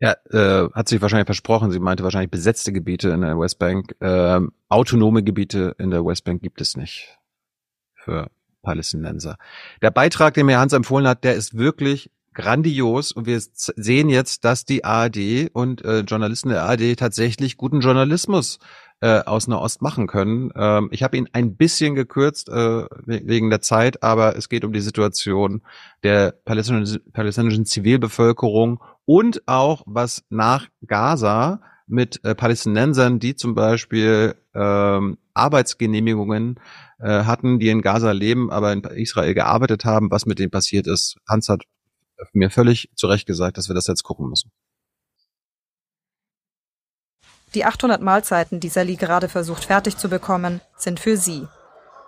Ja, 0.01 0.17
äh, 0.31 0.71
hat 0.73 0.89
sich 0.89 1.03
wahrscheinlich 1.03 1.27
versprochen. 1.27 1.71
Sie 1.71 1.79
meinte 1.79 2.03
wahrscheinlich 2.03 2.31
besetzte 2.31 2.73
Gebiete 2.73 3.11
in 3.11 3.21
der 3.21 3.39
Westbank. 3.39 3.95
Äh, 4.01 4.41
autonome 4.69 5.23
Gebiete 5.23 5.75
in 5.79 5.91
der 5.91 6.05
Westbank 6.05 6.41
gibt 6.43 6.63
es 6.63 6.77
nicht 6.77 7.19
für 7.95 8.31
Palästinenser. 8.63 9.37
Der 9.83 9.91
Beitrag, 9.91 10.35
den 10.35 10.47
mir 10.47 10.59
Hans 10.59 10.73
empfohlen 10.73 11.07
hat, 11.07 11.23
der 11.23 11.35
ist 11.35 11.57
wirklich 11.57 12.11
grandios 12.33 13.13
und 13.13 13.27
wir 13.27 13.41
sehen 13.41 14.09
jetzt, 14.09 14.45
dass 14.45 14.65
die 14.65 14.85
ARD 14.85 15.51
und 15.53 15.85
äh, 15.85 16.01
Journalisten 16.01 16.49
der 16.49 16.63
ARD 16.63 16.97
tatsächlich 16.97 17.57
guten 17.57 17.81
Journalismus 17.81 18.59
äh, 19.01 19.21
aus 19.21 19.49
Nahost 19.49 19.83
machen 19.83 20.07
können. 20.07 20.51
Ähm, 20.55 20.89
ich 20.93 21.03
habe 21.03 21.17
ihn 21.17 21.29
ein 21.33 21.57
bisschen 21.57 21.95
gekürzt 21.95 22.49
äh, 22.49 22.85
wegen 23.05 23.51
der 23.51 23.61
Zeit, 23.61 24.03
aber 24.03 24.37
es 24.37 24.49
geht 24.49 24.65
um 24.65 24.73
die 24.73 24.81
Situation 24.81 25.63
der 26.05 26.33
palästinensischen 26.45 27.67
Zivilbevölkerung 27.67 28.81
und 29.05 29.43
auch 29.47 29.83
was 29.87 30.23
nach 30.29 30.69
Gaza 30.87 31.61
mit 31.87 32.25
äh, 32.25 32.35
Palästinensern, 32.35 33.19
die 33.19 33.35
zum 33.35 33.55
Beispiel 33.55 34.37
ähm, 34.55 35.19
Arbeitsgenehmigungen 35.35 36.61
äh, 37.01 37.25
hatten, 37.25 37.59
die 37.59 37.69
in 37.69 37.83
Gaza 37.83 38.13
leben, 38.13 38.51
aber 38.51 38.73
in 38.73 38.85
Israel 38.85 39.35
gearbeitet 39.35 39.85
haben, 39.85 40.11
was 40.11 40.27
mit 40.27 40.39
denen 40.39 40.51
passiert 40.51 40.87
ist. 40.87 41.17
Hans 41.29 41.49
hat 41.49 41.65
mir 42.33 42.51
völlig 42.51 42.91
zu 42.95 43.09
Recht 43.09 43.27
gesagt, 43.27 43.59
dass 43.59 43.69
wir 43.69 43.75
das 43.75 43.87
jetzt 43.87 44.05
gucken 44.05 44.29
müssen. 44.29 44.53
Die 47.55 47.65
800 47.65 48.01
Mahlzeiten, 48.01 48.61
die 48.61 48.69
Sally 48.69 48.95
gerade 48.95 49.29
versucht 49.29 49.65
fertig 49.65 49.97
zu 49.97 50.09
bekommen, 50.09 50.61
sind 50.77 51.01
für 51.01 51.17
sie. 51.17 51.49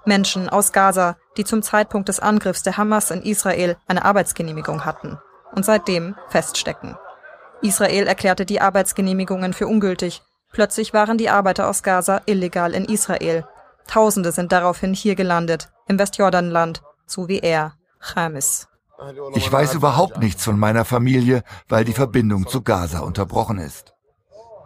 Menschen 0.05 0.49
aus 0.49 0.73
Gaza, 0.73 1.17
die 1.37 1.45
zum 1.45 1.63
Zeitpunkt 1.63 2.09
des 2.09 2.21
Angriffs 2.21 2.63
der 2.63 2.77
Hamas 2.77 3.11
in 3.11 3.23
Israel 3.23 3.77
eine 3.89 4.05
Arbeitsgenehmigung 4.05 4.85
hatten 4.85 5.19
und 5.53 5.65
seitdem 5.65 6.17
feststecken. 6.29 6.97
Israel 7.63 8.07
erklärte 8.07 8.45
die 8.45 8.61
Arbeitsgenehmigungen 8.61 9.53
für 9.53 9.67
ungültig. 9.67 10.23
Plötzlich 10.53 10.93
waren 10.93 11.17
die 11.17 11.31
Arbeiter 11.31 11.69
aus 11.69 11.83
Gaza 11.83 12.21
illegal 12.27 12.75
in 12.75 12.85
Israel. 12.85 13.47
Tausende 13.87 14.33
sind 14.33 14.53
daraufhin 14.53 14.95
hier 14.95 15.15
gelandet, 15.15 15.71
im 15.89 15.99
Westjordanland, 15.99 16.83
so 17.07 17.29
wie 17.29 17.39
er, 17.39 17.75
Chamis. 18.01 18.69
Ich 19.35 19.51
weiß 19.51 19.75
überhaupt 19.75 20.19
nichts 20.19 20.45
von 20.45 20.59
meiner 20.59 20.85
Familie, 20.85 21.43
weil 21.69 21.85
die 21.85 21.93
Verbindung 21.93 22.47
zu 22.47 22.63
Gaza 22.63 23.01
unterbrochen 23.01 23.59
ist. 23.59 23.95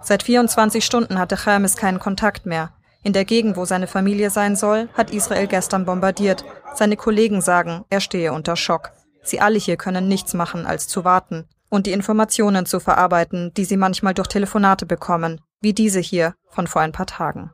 Seit 0.03 0.23
24 0.23 0.85
Stunden 0.85 1.19
hatte 1.19 1.37
Chamis 1.37 1.77
keinen 1.77 1.99
Kontakt 1.99 2.47
mehr. 2.47 2.71
In 3.03 3.13
der 3.13 3.25
Gegend, 3.25 3.57
wo 3.57 3.65
seine 3.65 3.87
Familie 3.87 4.31
sein 4.31 4.57
soll, 4.57 4.89
hat 4.95 5.11
Israel 5.11 5.47
gestern 5.47 5.85
bombardiert. 5.85 6.45
Seine 6.75 6.97
Kollegen 6.97 7.41
sagen, 7.41 7.85
er 7.89 8.01
stehe 8.01 8.33
unter 8.33 8.57
Schock. 8.57 8.91
Sie 9.27 9.41
alle 9.41 9.59
hier 9.59 9.77
können 9.77 10.09
nichts 10.09 10.35
machen, 10.35 10.67
als 10.67 10.87
zu 10.89 11.05
warten 11.05 11.49
und 11.69 11.87
die 11.87 11.93
Informationen 11.93 12.65
zu 12.65 12.81
verarbeiten, 12.81 13.53
die 13.55 13.65
sie 13.65 13.77
manchmal 13.77 14.15
durch 14.15 14.29
Telefonate 14.29 14.87
bekommen, 14.87 15.41
wie 15.61 15.75
diese 15.75 16.01
hier 16.01 16.35
von 16.49 16.67
vor 16.67 16.83
ein 16.83 16.93
paar 16.93 17.07
Tagen. 17.07 17.51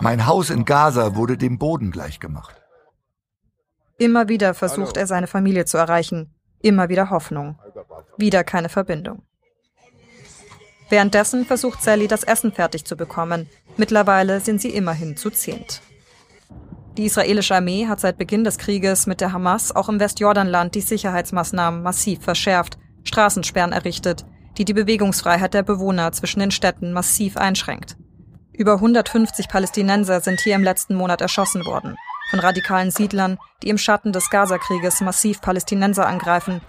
Mein 0.00 0.26
Haus 0.26 0.50
in 0.50 0.64
Gaza 0.64 1.14
wurde 1.14 1.36
dem 1.36 1.58
Boden 1.58 1.90
gleichgemacht. 1.90 2.56
Immer 3.98 4.28
wieder 4.28 4.54
versucht 4.54 4.96
er 4.96 5.06
seine 5.06 5.26
Familie 5.26 5.64
zu 5.64 5.78
erreichen. 5.78 6.34
Immer 6.60 6.88
wieder 6.88 7.10
Hoffnung. 7.10 7.58
Wieder 8.16 8.44
keine 8.44 8.68
Verbindung. 8.68 9.22
Währenddessen 10.88 11.44
versucht 11.44 11.82
Sally, 11.82 12.06
das 12.06 12.22
Essen 12.22 12.52
fertig 12.52 12.84
zu 12.84 12.96
bekommen. 12.96 13.48
Mittlerweile 13.76 14.40
sind 14.40 14.60
sie 14.60 14.70
immerhin 14.70 15.16
zu 15.16 15.30
zehnt. 15.30 15.82
Die 16.96 17.04
israelische 17.04 17.54
Armee 17.54 17.86
hat 17.86 18.00
seit 18.00 18.16
Beginn 18.16 18.44
des 18.44 18.56
Krieges 18.56 19.06
mit 19.06 19.20
der 19.20 19.32
Hamas 19.32 19.74
auch 19.74 19.90
im 19.90 20.00
Westjordanland 20.00 20.74
die 20.74 20.80
Sicherheitsmaßnahmen 20.80 21.82
massiv 21.82 22.22
verschärft, 22.22 22.78
Straßensperren 23.04 23.72
errichtet, 23.72 24.24
die 24.56 24.64
die 24.64 24.72
Bewegungsfreiheit 24.72 25.52
der 25.52 25.62
Bewohner 25.62 26.12
zwischen 26.12 26.40
den 26.40 26.50
Städten 26.50 26.92
massiv 26.92 27.36
einschränkt. 27.36 27.96
Über 28.52 28.74
150 28.74 29.48
Palästinenser 29.48 30.22
sind 30.22 30.40
hier 30.40 30.54
im 30.54 30.64
letzten 30.64 30.94
Monat 30.94 31.20
erschossen 31.20 31.66
worden 31.66 31.98
von 32.30 32.40
radikalen 32.40 32.90
Siedlern, 32.90 33.38
die 33.62 33.68
im 33.68 33.78
Schatten 33.78 34.12
des 34.12 34.30
Gazakrieges 34.30 35.00
massiv 35.00 35.40
Palästinenser 35.40 36.06
angreifen. 36.06 36.60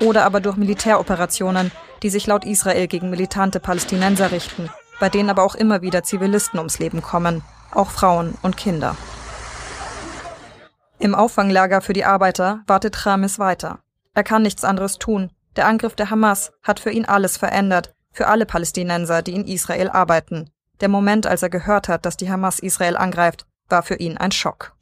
Oder 0.00 0.24
aber 0.24 0.40
durch 0.40 0.56
Militäroperationen, 0.56 1.70
die 2.02 2.10
sich 2.10 2.26
laut 2.26 2.44
Israel 2.44 2.86
gegen 2.88 3.10
militante 3.10 3.60
Palästinenser 3.60 4.32
richten, 4.32 4.70
bei 5.00 5.08
denen 5.08 5.30
aber 5.30 5.44
auch 5.44 5.54
immer 5.54 5.82
wieder 5.82 6.02
Zivilisten 6.02 6.58
ums 6.58 6.78
Leben 6.78 7.00
kommen, 7.00 7.42
auch 7.72 7.90
Frauen 7.90 8.34
und 8.42 8.56
Kinder. 8.56 8.96
Im 10.98 11.14
Auffanglager 11.14 11.80
für 11.80 11.92
die 11.92 12.04
Arbeiter 12.04 12.62
wartet 12.66 12.96
Chamis 12.96 13.38
weiter. 13.38 13.78
Er 14.14 14.24
kann 14.24 14.42
nichts 14.42 14.64
anderes 14.64 14.98
tun. 14.98 15.30
Der 15.56 15.66
Angriff 15.66 15.94
der 15.94 16.10
Hamas 16.10 16.52
hat 16.62 16.80
für 16.80 16.90
ihn 16.90 17.04
alles 17.04 17.36
verändert, 17.36 17.94
für 18.12 18.26
alle 18.26 18.46
Palästinenser, 18.46 19.22
die 19.22 19.34
in 19.34 19.46
Israel 19.46 19.90
arbeiten. 19.90 20.50
Der 20.80 20.88
Moment, 20.88 21.26
als 21.26 21.42
er 21.42 21.50
gehört 21.50 21.88
hat, 21.88 22.04
dass 22.04 22.16
die 22.16 22.30
Hamas 22.30 22.58
Israel 22.58 22.96
angreift, 22.96 23.46
war 23.68 23.82
für 23.82 23.96
ihn 23.96 24.16
ein 24.16 24.32
Schock. 24.32 24.74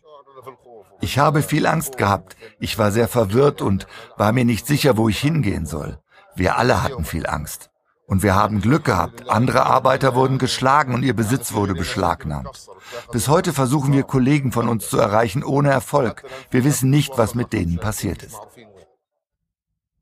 Ich 1.00 1.18
habe 1.18 1.42
viel 1.42 1.66
Angst 1.66 1.98
gehabt. 1.98 2.36
Ich 2.58 2.78
war 2.78 2.90
sehr 2.90 3.08
verwirrt 3.08 3.60
und 3.60 3.86
war 4.16 4.32
mir 4.32 4.44
nicht 4.44 4.66
sicher, 4.66 4.96
wo 4.96 5.08
ich 5.08 5.18
hingehen 5.18 5.66
soll. 5.66 5.98
Wir 6.34 6.56
alle 6.56 6.82
hatten 6.82 7.04
viel 7.04 7.26
Angst. 7.26 7.70
Und 8.06 8.22
wir 8.22 8.36
haben 8.36 8.60
Glück 8.60 8.84
gehabt. 8.84 9.28
Andere 9.28 9.66
Arbeiter 9.66 10.14
wurden 10.14 10.38
geschlagen 10.38 10.94
und 10.94 11.02
ihr 11.02 11.14
Besitz 11.14 11.54
wurde 11.54 11.74
beschlagnahmt. 11.74 12.68
Bis 13.10 13.28
heute 13.28 13.52
versuchen 13.52 13.92
wir 13.92 14.04
Kollegen 14.04 14.52
von 14.52 14.68
uns 14.68 14.88
zu 14.88 14.98
erreichen 14.98 15.42
ohne 15.42 15.70
Erfolg. 15.70 16.24
Wir 16.50 16.64
wissen 16.64 16.88
nicht, 16.88 17.18
was 17.18 17.34
mit 17.34 17.52
denen 17.52 17.78
passiert 17.78 18.22
ist. 18.22 18.38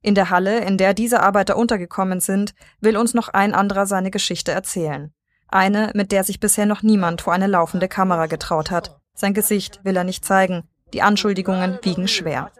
In 0.02 0.15
der 0.15 0.28
Halle, 0.28 0.60
in 0.60 0.76
der 0.76 0.92
diese 0.92 1.23
Arbeiter 1.23 1.57
untergekommen 1.57 2.20
sind, 2.20 2.55
will 2.81 2.99
uns 2.99 3.15
noch 3.15 3.28
ein 3.28 3.55
anderer 3.55 3.86
seine 3.86 4.10
Geschichte 4.10 4.52
erzählen. 4.52 5.15
Eine, 5.49 5.91
mit 5.94 6.12
der 6.12 6.24
sich 6.24 6.41
bisher 6.41 6.66
noch 6.66 6.83
niemand 6.83 7.23
vor 7.23 7.33
eine 7.33 7.47
laufende 7.47 7.89
Kamera 7.89 8.26
getraut 8.26 8.70
hat. 8.70 8.99
Sein 9.15 9.33
Gesicht 9.33 9.81
will 9.83 9.97
er 9.97 10.05
nicht 10.05 10.24
zeigen. 10.24 10.68
Die 10.92 11.00
Anschuldigungen 11.00 11.78
wiegen 11.83 12.07
schwer. 12.07 12.50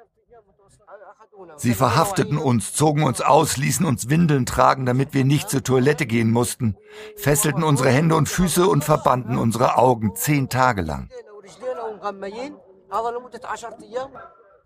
Sie 1.57 1.75
verhafteten 1.75 2.39
uns, 2.39 2.73
zogen 2.73 3.03
uns 3.05 3.21
aus, 3.21 3.57
ließen 3.57 3.87
uns 3.87 4.09
Windeln 4.09 4.47
tragen, 4.47 4.87
damit 4.87 5.15
wir 5.15 5.25
nicht 5.25 5.49
zur 5.49 5.63
Toilette 5.63 6.07
gehen 6.07 6.31
mussten, 6.31 6.77
fesselten 7.17 7.63
unsere 7.63 7.91
Hände 7.91 8.17
und 8.17 8.29
Füße 8.29 8.67
und 8.67 8.85
verbanden 8.85 9.39
unsere 9.39 9.77
Augen 9.79 10.15
zehn 10.15 10.49
Tage 10.49 10.83
lang. 10.83 11.09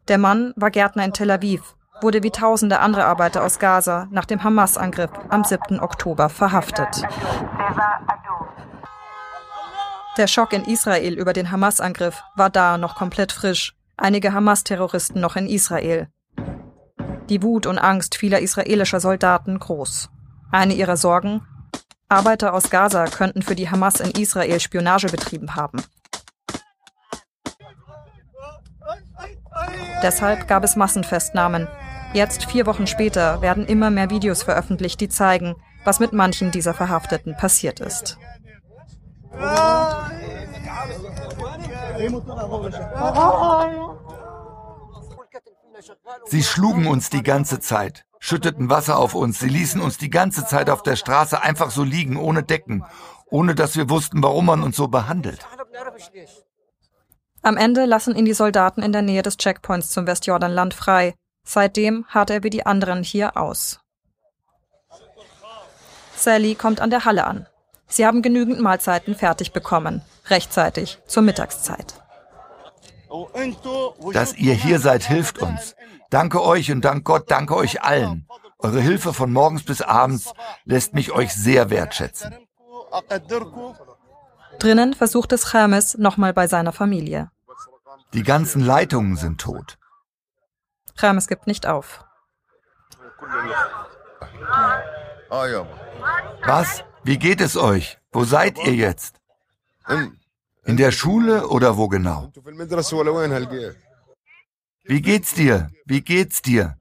Der 0.08 0.18
Mann 0.18 0.52
war 0.56 0.70
Gärtner 0.70 1.04
in 1.04 1.12
Tel 1.12 1.30
Aviv, 1.30 1.76
wurde 2.00 2.22
wie 2.22 2.30
tausende 2.30 2.80
andere 2.80 3.04
Arbeiter 3.04 3.44
aus 3.44 3.58
Gaza 3.58 4.08
nach 4.10 4.24
dem 4.24 4.42
Hamas-Angriff 4.42 5.10
am 5.28 5.44
7. 5.44 5.80
Oktober 5.80 6.28
verhaftet. 6.28 7.02
Der 10.16 10.26
Schock 10.26 10.52
in 10.52 10.64
Israel 10.64 11.14
über 11.14 11.32
den 11.32 11.50
Hamas-Angriff 11.50 12.22
war 12.34 12.50
da 12.50 12.76
noch 12.76 12.96
komplett 12.96 13.32
frisch. 13.32 13.76
Einige 13.96 14.32
Hamas-Terroristen 14.32 15.20
noch 15.20 15.36
in 15.36 15.46
Israel. 15.46 16.08
Die 17.28 17.42
Wut 17.42 17.66
und 17.66 17.78
Angst 17.78 18.16
vieler 18.16 18.40
israelischer 18.40 19.00
Soldaten 19.00 19.58
groß. 19.58 20.08
Eine 20.50 20.74
ihrer 20.74 20.96
Sorgen? 20.96 21.42
Arbeiter 22.08 22.54
aus 22.54 22.70
Gaza 22.70 23.04
könnten 23.04 23.42
für 23.42 23.54
die 23.54 23.70
Hamas 23.70 24.00
in 24.00 24.10
Israel 24.12 24.60
Spionage 24.60 25.08
betrieben 25.08 25.54
haben. 25.54 25.82
Deshalb 30.02 30.48
gab 30.48 30.64
es 30.64 30.76
Massenfestnahmen. 30.76 31.68
Jetzt, 32.14 32.46
vier 32.46 32.64
Wochen 32.64 32.86
später, 32.86 33.42
werden 33.42 33.66
immer 33.66 33.90
mehr 33.90 34.08
Videos 34.08 34.42
veröffentlicht, 34.42 35.00
die 35.00 35.10
zeigen, 35.10 35.56
was 35.84 36.00
mit 36.00 36.14
manchen 36.14 36.50
dieser 36.50 36.72
Verhafteten 36.72 37.36
passiert 37.36 37.80
ist. 37.80 38.16
Sie 46.26 46.42
schlugen 46.42 46.86
uns 46.86 47.10
die 47.10 47.22
ganze 47.22 47.60
Zeit, 47.60 48.04
schütteten 48.18 48.70
Wasser 48.70 48.98
auf 48.98 49.14
uns, 49.14 49.38
sie 49.38 49.48
ließen 49.48 49.80
uns 49.80 49.98
die 49.98 50.10
ganze 50.10 50.44
Zeit 50.46 50.70
auf 50.70 50.82
der 50.82 50.96
Straße 50.96 51.42
einfach 51.42 51.70
so 51.70 51.84
liegen, 51.84 52.16
ohne 52.16 52.42
Decken, 52.42 52.84
ohne 53.26 53.54
dass 53.54 53.76
wir 53.76 53.90
wussten, 53.90 54.22
warum 54.22 54.46
man 54.46 54.62
uns 54.62 54.76
so 54.76 54.88
behandelt. 54.88 55.46
Am 57.42 57.56
Ende 57.56 57.84
lassen 57.84 58.16
ihn 58.16 58.24
die 58.24 58.34
Soldaten 58.34 58.82
in 58.82 58.92
der 58.92 59.02
Nähe 59.02 59.22
des 59.22 59.36
Checkpoints 59.36 59.90
zum 59.90 60.06
Westjordanland 60.06 60.74
frei. 60.74 61.14
Seitdem 61.44 62.04
harrt 62.08 62.30
er 62.30 62.42
wie 62.42 62.50
die 62.50 62.66
anderen 62.66 63.02
hier 63.02 63.36
aus. 63.36 63.80
Sally 66.14 66.54
kommt 66.56 66.80
an 66.80 66.90
der 66.90 67.04
Halle 67.04 67.24
an. 67.26 67.46
Sie 67.86 68.04
haben 68.04 68.22
genügend 68.22 68.60
Mahlzeiten 68.60 69.14
fertig 69.14 69.52
bekommen, 69.52 70.02
rechtzeitig 70.26 70.98
zur 71.06 71.22
Mittagszeit. 71.22 71.94
Dass 74.12 74.34
ihr 74.34 74.54
hier 74.54 74.78
seid, 74.80 75.02
hilft 75.02 75.38
uns. 75.38 75.74
Danke 76.10 76.42
euch 76.42 76.70
und 76.70 76.84
dank 76.84 77.04
Gott, 77.04 77.30
danke 77.30 77.56
euch 77.56 77.82
allen. 77.82 78.26
Eure 78.58 78.80
Hilfe 78.80 79.12
von 79.12 79.32
morgens 79.32 79.62
bis 79.62 79.82
abends 79.82 80.32
lässt 80.64 80.94
mich 80.94 81.12
euch 81.12 81.34
sehr 81.34 81.70
wertschätzen. 81.70 82.34
Drinnen 84.58 84.94
versucht 84.94 85.32
es 85.32 85.52
Hermes 85.52 85.96
nochmal 85.98 86.32
bei 86.32 86.46
seiner 86.48 86.72
Familie. 86.72 87.30
Die 88.14 88.22
ganzen 88.22 88.64
Leitungen 88.64 89.16
sind 89.16 89.40
tot. 89.40 89.78
Hermes 90.96 91.28
gibt 91.28 91.46
nicht 91.46 91.66
auf. 91.66 92.04
Was? 96.44 96.84
Wie 97.04 97.18
geht 97.18 97.40
es 97.40 97.56
euch? 97.56 97.98
Wo 98.12 98.24
seid 98.24 98.58
ihr 98.58 98.74
jetzt? 98.74 99.20
In 99.88 100.17
der 100.76 100.92
Schule 100.92 101.48
oder 101.48 101.76
wo 101.76 101.88
genau? 101.88 102.30
Wie 104.84 105.02
geht's 105.02 105.34
dir? 105.34 105.70
Wie 105.86 106.02
geht's 106.02 106.42
dir? 106.42 106.76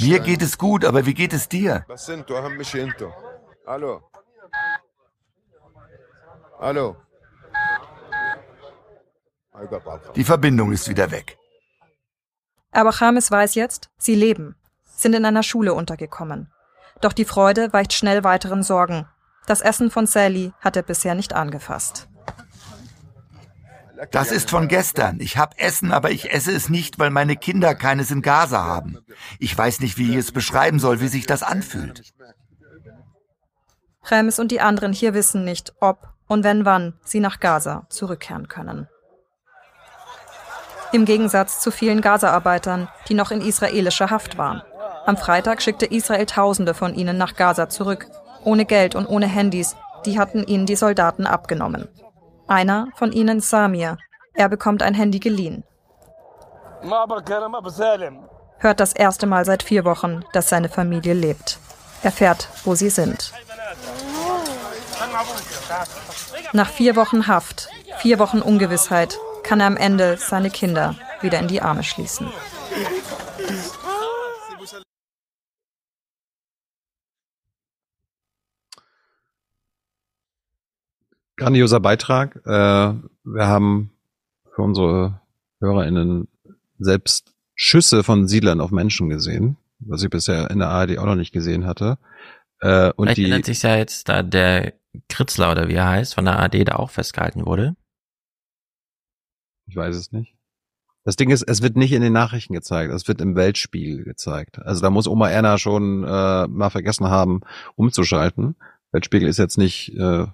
Mir 0.00 0.20
geht 0.20 0.42
es 0.42 0.56
gut, 0.56 0.84
aber 0.84 1.04
wie 1.04 1.14
geht 1.14 1.32
es 1.32 1.48
dir? 1.48 1.84
Hallo. 3.66 4.10
Hallo. 6.58 6.96
Die 10.14 10.24
Verbindung 10.24 10.72
ist 10.72 10.88
wieder 10.88 11.10
weg. 11.10 11.36
Aber 12.70 12.92
Chames 12.92 13.30
weiß 13.30 13.54
jetzt, 13.54 13.90
sie 13.98 14.14
leben, 14.14 14.56
sind 14.84 15.14
in 15.14 15.24
einer 15.24 15.42
Schule 15.42 15.74
untergekommen. 15.74 16.52
Doch 17.00 17.12
die 17.12 17.24
Freude 17.24 17.72
weicht 17.72 17.92
schnell 17.92 18.24
weiteren 18.24 18.62
Sorgen. 18.62 19.06
Das 19.48 19.62
Essen 19.62 19.90
von 19.90 20.06
Sally 20.06 20.52
hat 20.60 20.76
er 20.76 20.82
bisher 20.82 21.14
nicht 21.14 21.32
angefasst. 21.32 22.06
Das 24.10 24.30
ist 24.30 24.50
von 24.50 24.68
gestern. 24.68 25.20
Ich 25.20 25.38
habe 25.38 25.58
Essen, 25.58 25.90
aber 25.90 26.10
ich 26.10 26.30
esse 26.34 26.52
es 26.52 26.68
nicht, 26.68 26.98
weil 26.98 27.08
meine 27.08 27.34
Kinder 27.34 27.74
keines 27.74 28.10
in 28.10 28.20
Gaza 28.20 28.62
haben. 28.62 28.98
Ich 29.38 29.56
weiß 29.56 29.80
nicht, 29.80 29.96
wie 29.96 30.10
ich 30.10 30.16
es 30.16 30.32
beschreiben 30.32 30.78
soll, 30.78 31.00
wie 31.00 31.08
sich 31.08 31.24
das 31.24 31.42
anfühlt. 31.42 32.12
Remes 34.10 34.38
und 34.38 34.52
die 34.52 34.60
anderen 34.60 34.92
hier 34.92 35.14
wissen 35.14 35.46
nicht, 35.46 35.72
ob 35.80 36.12
und 36.26 36.44
wenn 36.44 36.66
wann 36.66 36.98
sie 37.02 37.20
nach 37.20 37.40
Gaza 37.40 37.86
zurückkehren 37.88 38.48
können. 38.48 38.86
Im 40.92 41.06
Gegensatz 41.06 41.60
zu 41.60 41.70
vielen 41.70 42.02
Gaza-Arbeitern, 42.02 42.88
die 43.08 43.14
noch 43.14 43.30
in 43.30 43.40
israelischer 43.40 44.10
Haft 44.10 44.36
waren. 44.36 44.62
Am 45.06 45.16
Freitag 45.16 45.62
schickte 45.62 45.86
Israel 45.86 46.26
Tausende 46.26 46.74
von 46.74 46.94
ihnen 46.94 47.16
nach 47.16 47.34
Gaza 47.34 47.70
zurück, 47.70 48.10
ohne 48.48 48.64
Geld 48.64 48.94
und 48.94 49.06
ohne 49.06 49.26
Handys, 49.26 49.76
die 50.06 50.18
hatten 50.18 50.42
ihnen 50.44 50.64
die 50.64 50.76
Soldaten 50.76 51.26
abgenommen. 51.26 51.86
Einer 52.46 52.88
von 52.96 53.12
ihnen 53.12 53.40
Samir, 53.40 53.98
er 54.32 54.48
bekommt 54.48 54.82
ein 54.82 54.94
Handy 54.94 55.18
geliehen. 55.20 55.64
Hört 58.58 58.80
das 58.80 58.92
erste 58.94 59.26
Mal 59.26 59.44
seit 59.44 59.62
vier 59.62 59.84
Wochen, 59.84 60.24
dass 60.32 60.48
seine 60.48 60.68
Familie 60.68 61.12
lebt. 61.12 61.58
Erfährt, 62.02 62.48
wo 62.64 62.74
sie 62.74 62.90
sind. 62.90 63.32
Nach 66.52 66.70
vier 66.70 66.96
Wochen 66.96 67.26
Haft, 67.26 67.68
vier 67.98 68.18
Wochen 68.18 68.40
Ungewissheit, 68.40 69.18
kann 69.42 69.60
er 69.60 69.66
am 69.66 69.76
Ende 69.76 70.16
seine 70.16 70.50
Kinder 70.50 70.94
wieder 71.20 71.38
in 71.38 71.48
die 71.48 71.60
Arme 71.60 71.84
schließen. 71.84 72.32
Grandioser 81.38 81.80
Beitrag. 81.80 82.36
Äh, 82.44 82.48
wir 83.24 83.46
haben 83.46 83.90
für 84.54 84.62
unsere 84.62 85.20
HörerInnen 85.60 86.28
selbst 86.78 87.32
Schüsse 87.54 88.04
von 88.04 88.28
Siedlern 88.28 88.60
auf 88.60 88.70
Menschen 88.70 89.08
gesehen, 89.08 89.56
was 89.78 90.02
ich 90.02 90.10
bisher 90.10 90.50
in 90.50 90.58
der 90.58 90.68
ARD 90.68 90.98
auch 90.98 91.06
noch 91.06 91.14
nicht 91.14 91.32
gesehen 91.32 91.64
hatte. 91.64 91.98
Äh, 92.60 92.92
und 92.92 93.06
Vielleicht 93.06 93.18
die, 93.18 93.22
erinnert 93.22 93.44
sich 93.46 93.62
ja 93.62 93.76
jetzt 93.76 94.08
da 94.08 94.22
der 94.22 94.74
Kritzler 95.08 95.52
oder 95.52 95.68
wie 95.68 95.74
er 95.74 95.88
heißt, 95.88 96.14
von 96.14 96.24
der 96.24 96.38
ARD 96.38 96.68
da 96.68 96.76
auch 96.76 96.90
festgehalten 96.90 97.46
wurde. 97.46 97.76
Ich 99.66 99.76
weiß 99.76 99.96
es 99.96 100.12
nicht. 100.12 100.34
Das 101.04 101.16
Ding 101.16 101.30
ist, 101.30 101.42
es 101.42 101.62
wird 101.62 101.76
nicht 101.76 101.92
in 101.92 102.02
den 102.02 102.12
Nachrichten 102.12 102.52
gezeigt, 102.52 102.92
es 102.92 103.08
wird 103.08 103.20
im 103.20 103.34
Weltspiegel 103.36 104.04
gezeigt. 104.04 104.58
Also 104.58 104.82
da 104.82 104.90
muss 104.90 105.06
Oma 105.06 105.30
Erna 105.30 105.56
schon 105.56 106.04
äh, 106.04 106.46
mal 106.48 106.70
vergessen 106.70 107.08
haben, 107.08 107.40
umzuschalten. 107.76 108.56
Weltspiegel 108.92 109.28
ist 109.28 109.38
jetzt 109.38 109.56
nicht, 109.56 109.94
äh, 109.96 110.26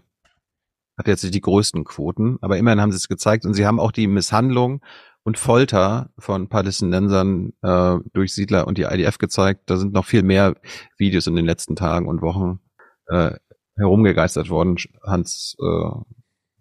hat 0.97 1.09
jetzt 1.09 1.23
nicht 1.23 1.35
die 1.35 1.41
größten 1.41 1.85
Quoten, 1.85 2.39
aber 2.41 2.57
immerhin 2.57 2.81
haben 2.81 2.93
sie 2.93 2.97
es 2.97 3.09
gezeigt 3.09 3.45
und 3.45 3.55
sie 3.55 3.67
haben 3.67 3.81
auch 3.81 3.93
die 3.93 4.07
Misshandlung 4.07 4.83
und 5.25 5.39
Folter 5.39 6.11
von 6.19 6.49
Palästinensern 6.49 7.53
äh, 7.63 7.97
durch 8.13 8.35
Siedler 8.35 8.67
und 8.67 8.79
die 8.79 8.83
IDF 8.83 9.19
gezeigt. 9.19 9.63
Da 9.67 9.77
sind 9.77 9.93
noch 9.93 10.05
viel 10.05 10.23
mehr 10.23 10.55
Videos 10.99 11.27
in 11.27 11.35
den 11.35 11.47
letzten 11.47 11.77
Tagen 11.77 12.07
und 12.07 12.23
Wochen 12.23 12.61
äh, 13.09 13.33
herumgegeistert 13.77 14.51
worden. 14.51 14.77
Hans, 15.03 15.57
äh, 15.61 15.91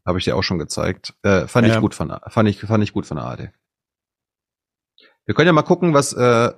habe 0.05 0.17
ich 0.17 0.23
dir 0.23 0.35
auch 0.35 0.43
schon 0.43 0.59
gezeigt. 0.59 1.13
Äh, 1.23 1.47
fand 1.47 1.67
ja. 1.67 1.75
ich 1.75 1.81
gut 1.81 1.93
von 1.93 2.17
fand 2.27 2.49
ich 2.49 2.59
fand 2.59 2.83
ich 2.83 2.93
gut 2.93 3.05
von 3.05 3.17
ARD. 3.17 3.51
Wir 5.25 5.35
können 5.35 5.47
ja 5.47 5.53
mal 5.53 5.61
gucken, 5.61 5.93
was 5.93 6.13
äh, 6.13 6.51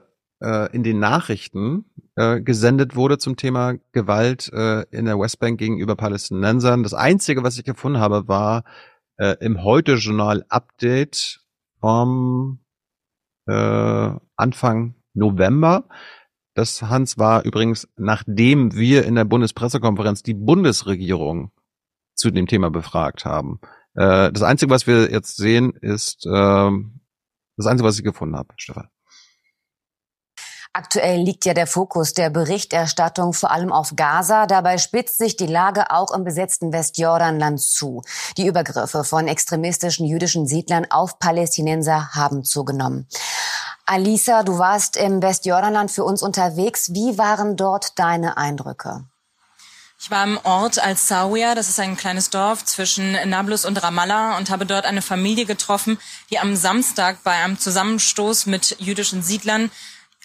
äh, 0.46 0.72
in 0.74 0.84
den 0.84 1.00
Nachrichten 1.00 1.86
äh, 2.16 2.40
gesendet 2.40 2.96
wurde 2.96 3.18
zum 3.18 3.36
Thema 3.36 3.74
Gewalt 3.92 4.52
äh, 4.54 4.84
in 4.92 5.06
der 5.06 5.20
Westbank 5.20 5.58
gegenüber 5.58 5.96
Palästinensern. 5.96 6.84
Das 6.84 6.94
einzige, 6.94 7.44
was 7.44 7.58
ich 7.58 7.64
gefunden 7.64 8.00
habe, 8.00 8.28
war 8.28 8.64
äh, 9.18 9.36
im 9.40 9.64
Heute-Journal 9.64 10.46
Update 10.50 11.42
vom 11.80 12.60
äh, 13.48 14.12
Anfang 14.36 14.96
November. 15.14 15.86
Das 16.54 16.82
Hans 16.84 17.18
war 17.18 17.44
übrigens, 17.44 17.88
nachdem 17.98 18.76
wir 18.76 19.06
in 19.06 19.16
der 19.16 19.26
Bundespressekonferenz 19.26 20.24
die 20.24 20.36
Bundesregierung 20.36 21.52
zu 22.14 22.32
dem 22.32 22.48
Thema 22.48 22.70
befragt 22.70 23.26
haben. 23.26 23.60
Äh, 23.96 24.32
das 24.32 24.44
Einzige, 24.44 24.70
was 24.70 24.88
wir 24.88 25.12
jetzt 25.12 25.38
sehen, 25.38 25.74
ist 25.82 26.26
äh, 26.26 26.72
das 27.58 27.66
Einzige, 27.66 27.88
was 27.88 27.98
ich 27.98 28.04
gefunden 28.04 28.36
habe, 28.36 28.54
Stefan. 28.58 28.90
Aktuell 30.78 31.22
liegt 31.22 31.46
ja 31.46 31.54
der 31.54 31.68
Fokus 31.68 32.12
der 32.12 32.30
Berichterstattung 32.30 33.32
vor 33.32 33.50
allem 33.50 33.72
auf 33.72 33.96
Gaza. 33.96 34.46
Dabei 34.46 34.78
spitzt 34.78 35.18
sich 35.18 35.38
die 35.38 35.48
Lage 35.48 35.90
auch 35.90 36.12
im 36.12 36.26
besetzten 36.26 36.74
Westjordanland 36.74 37.62
zu. 37.62 38.02
Die 38.36 38.46
Übergriffe 38.46 39.06
von 39.06 39.30
extremistischen 39.30 40.06
jüdischen 40.06 40.48
Siedlern 40.48 40.86
auf 40.90 41.18
Palästinenser 41.18 42.10
haben 42.14 42.44
zugenommen. 42.44 43.08
Alisa, 43.86 44.44
du 44.44 44.58
warst 44.58 44.98
im 44.98 45.22
Westjordanland 45.22 45.92
für 45.92 46.04
uns 46.04 46.22
unterwegs. 46.22 46.94
Wie 46.94 47.18
waren 47.18 47.56
dort 47.56 47.98
deine 47.98 48.36
Eindrücke? 48.36 49.06
Ich 49.98 50.12
war 50.12 50.26
im 50.26 50.38
Ort 50.44 50.78
Al-Sawiya, 50.78 51.56
das 51.56 51.70
ist 51.70 51.80
ein 51.80 51.96
kleines 51.96 52.32
Dorf 52.32 52.66
zwischen 52.66 53.14
Nablus 53.30 53.64
und 53.64 53.82
Ramallah 53.82 54.38
und 54.38 54.50
habe 54.50 54.66
dort 54.66 54.86
eine 54.86 55.02
Familie 55.02 55.46
getroffen, 55.46 55.98
die 56.30 56.38
am 56.38 56.58
Samstag 56.58 57.24
bei 57.24 57.32
einem 57.32 57.58
Zusammenstoß 57.58 58.48
mit 58.48 58.76
jüdischen 58.80 59.24
Siedlern 59.24 59.72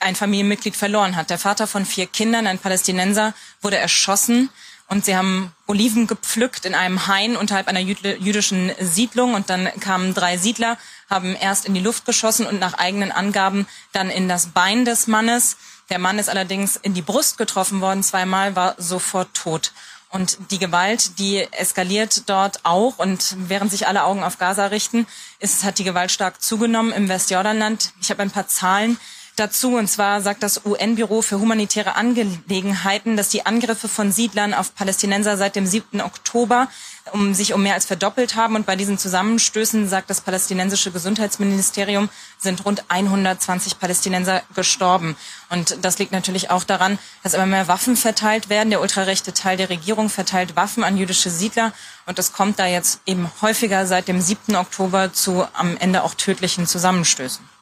ein 0.01 0.17
Familienmitglied 0.17 0.77
verloren 0.77 1.17
hat. 1.17 1.31
Der 1.31 1.39
Vater 1.39 1.67
von 1.67 1.87
vier 1.87 2.07
Kindern, 2.07 2.47
ein 2.47 2.59
Palästinenser, 2.59 3.35
wurde 3.61 3.77
erschossen 3.77 4.51
und 4.89 5.05
sie 5.05 5.17
haben 5.17 5.55
Oliven 5.69 6.09
gepflückt 6.09 6.65
in 6.65 6.75
einem 6.75 7.07
Hain 7.07 7.37
unterhalb 7.37 7.69
einer 7.69 7.79
jüdischen 7.79 8.73
Siedlung 8.81 9.35
und 9.35 9.49
dann 9.49 9.70
kamen 9.79 10.15
drei 10.15 10.37
Siedler, 10.37 10.79
haben 11.09 11.37
erst 11.37 11.65
in 11.65 11.75
die 11.75 11.81
Luft 11.81 12.07
geschossen 12.07 12.45
und 12.45 12.59
nach 12.59 12.75
eigenen 12.75 13.12
Angaben 13.12 13.69
dann 13.93 14.11
in 14.11 14.29
das 14.29 14.49
Bein 14.49 14.85
des 14.85 15.07
Mannes. 15.07 15.59
Der 15.91 16.01
Mann 16.01 16.19
ist 16.19 16.29
allerdings 16.29 16.75
in 16.75 16.93
die 16.93 17.03
Brust 17.03 17.39
getroffen 17.39 17.81
worden, 17.81 18.03
zweimal 18.03 18.57
war 18.57 18.75
sofort 18.79 19.33
tot. 19.35 19.73
Und 20.09 20.39
die 20.51 20.59
Gewalt, 20.59 21.20
die 21.20 21.47
eskaliert 21.53 22.29
dort 22.29 22.65
auch. 22.65 22.99
Und 22.99 23.37
während 23.39 23.70
sich 23.70 23.87
alle 23.87 24.03
Augen 24.03 24.25
auf 24.25 24.39
Gaza 24.39 24.67
richten, 24.67 25.07
ist, 25.39 25.62
hat 25.62 25.79
die 25.79 25.85
Gewalt 25.85 26.11
stark 26.11 26.43
zugenommen 26.43 26.93
im 26.93 27.09
Westjordanland. 27.09 27.93
Ich 28.01 28.11
habe 28.11 28.23
ein 28.23 28.33
paar 28.33 28.49
Zahlen 28.49 28.99
dazu. 29.36 29.76
Und 29.76 29.89
zwar 29.89 30.20
sagt 30.20 30.42
das 30.42 30.65
UN-Büro 30.65 31.23
für 31.23 31.41
humanitäre 31.41 31.97
Angelegenheiten, 31.97 33.17
dass 33.17 33.28
die 33.28 33.47
Angriffe 33.47 33.89
von 33.89 34.12
Siedlern 34.12 34.55
auf 34.55 34.75
Palästinenser 34.75 35.36
seit 35.36 35.57
dem 35.57 35.67
7. 35.67 36.00
Oktober 36.00 36.68
um 37.12 37.34
sich 37.34 37.55
um 37.55 37.62
mehr 37.62 37.75
als 37.75 37.86
verdoppelt 37.86 38.36
haben. 38.36 38.57
Und 38.57 38.67
bei 38.67 38.76
diesen 38.76 38.99
Zusammenstößen, 38.99 39.89
sagt 39.89 40.10
das 40.10 40.20
palästinensische 40.20 40.91
Gesundheitsministerium, 40.91 42.09
sind 42.39 42.65
rund 42.65 42.84
120 42.89 43.78
Palästinenser 43.78 44.42
gestorben. 44.55 45.17
Und 45.49 45.78
das 45.83 45.99
liegt 45.99 46.12
natürlich 46.12 46.50
auch 46.50 46.65
daran, 46.65 46.99
dass 47.23 47.34
immer 47.34 47.47
mehr 47.47 47.68
Waffen 47.68 47.97
verteilt 47.97 48.49
werden. 48.49 48.70
Der 48.70 48.81
ultrarechte 48.81 49.33
Teil 49.33 49.57
der 49.57 49.70
Regierung 49.70 50.09
verteilt 50.09 50.57
Waffen 50.57 50.84
an 50.84 50.97
jüdische 50.97 51.31
Siedler. 51.31 51.73
Und 52.07 52.18
es 52.18 52.33
kommt 52.33 52.59
da 52.59 52.67
jetzt 52.67 53.00
eben 53.07 53.31
häufiger 53.41 53.86
seit 53.86 54.09
dem 54.09 54.20
7. 54.20 54.57
Oktober 54.57 55.12
zu 55.12 55.47
am 55.52 55.76
Ende 55.76 56.02
auch 56.02 56.15
tödlichen 56.15 56.67
Zusammenstößen. 56.67 57.60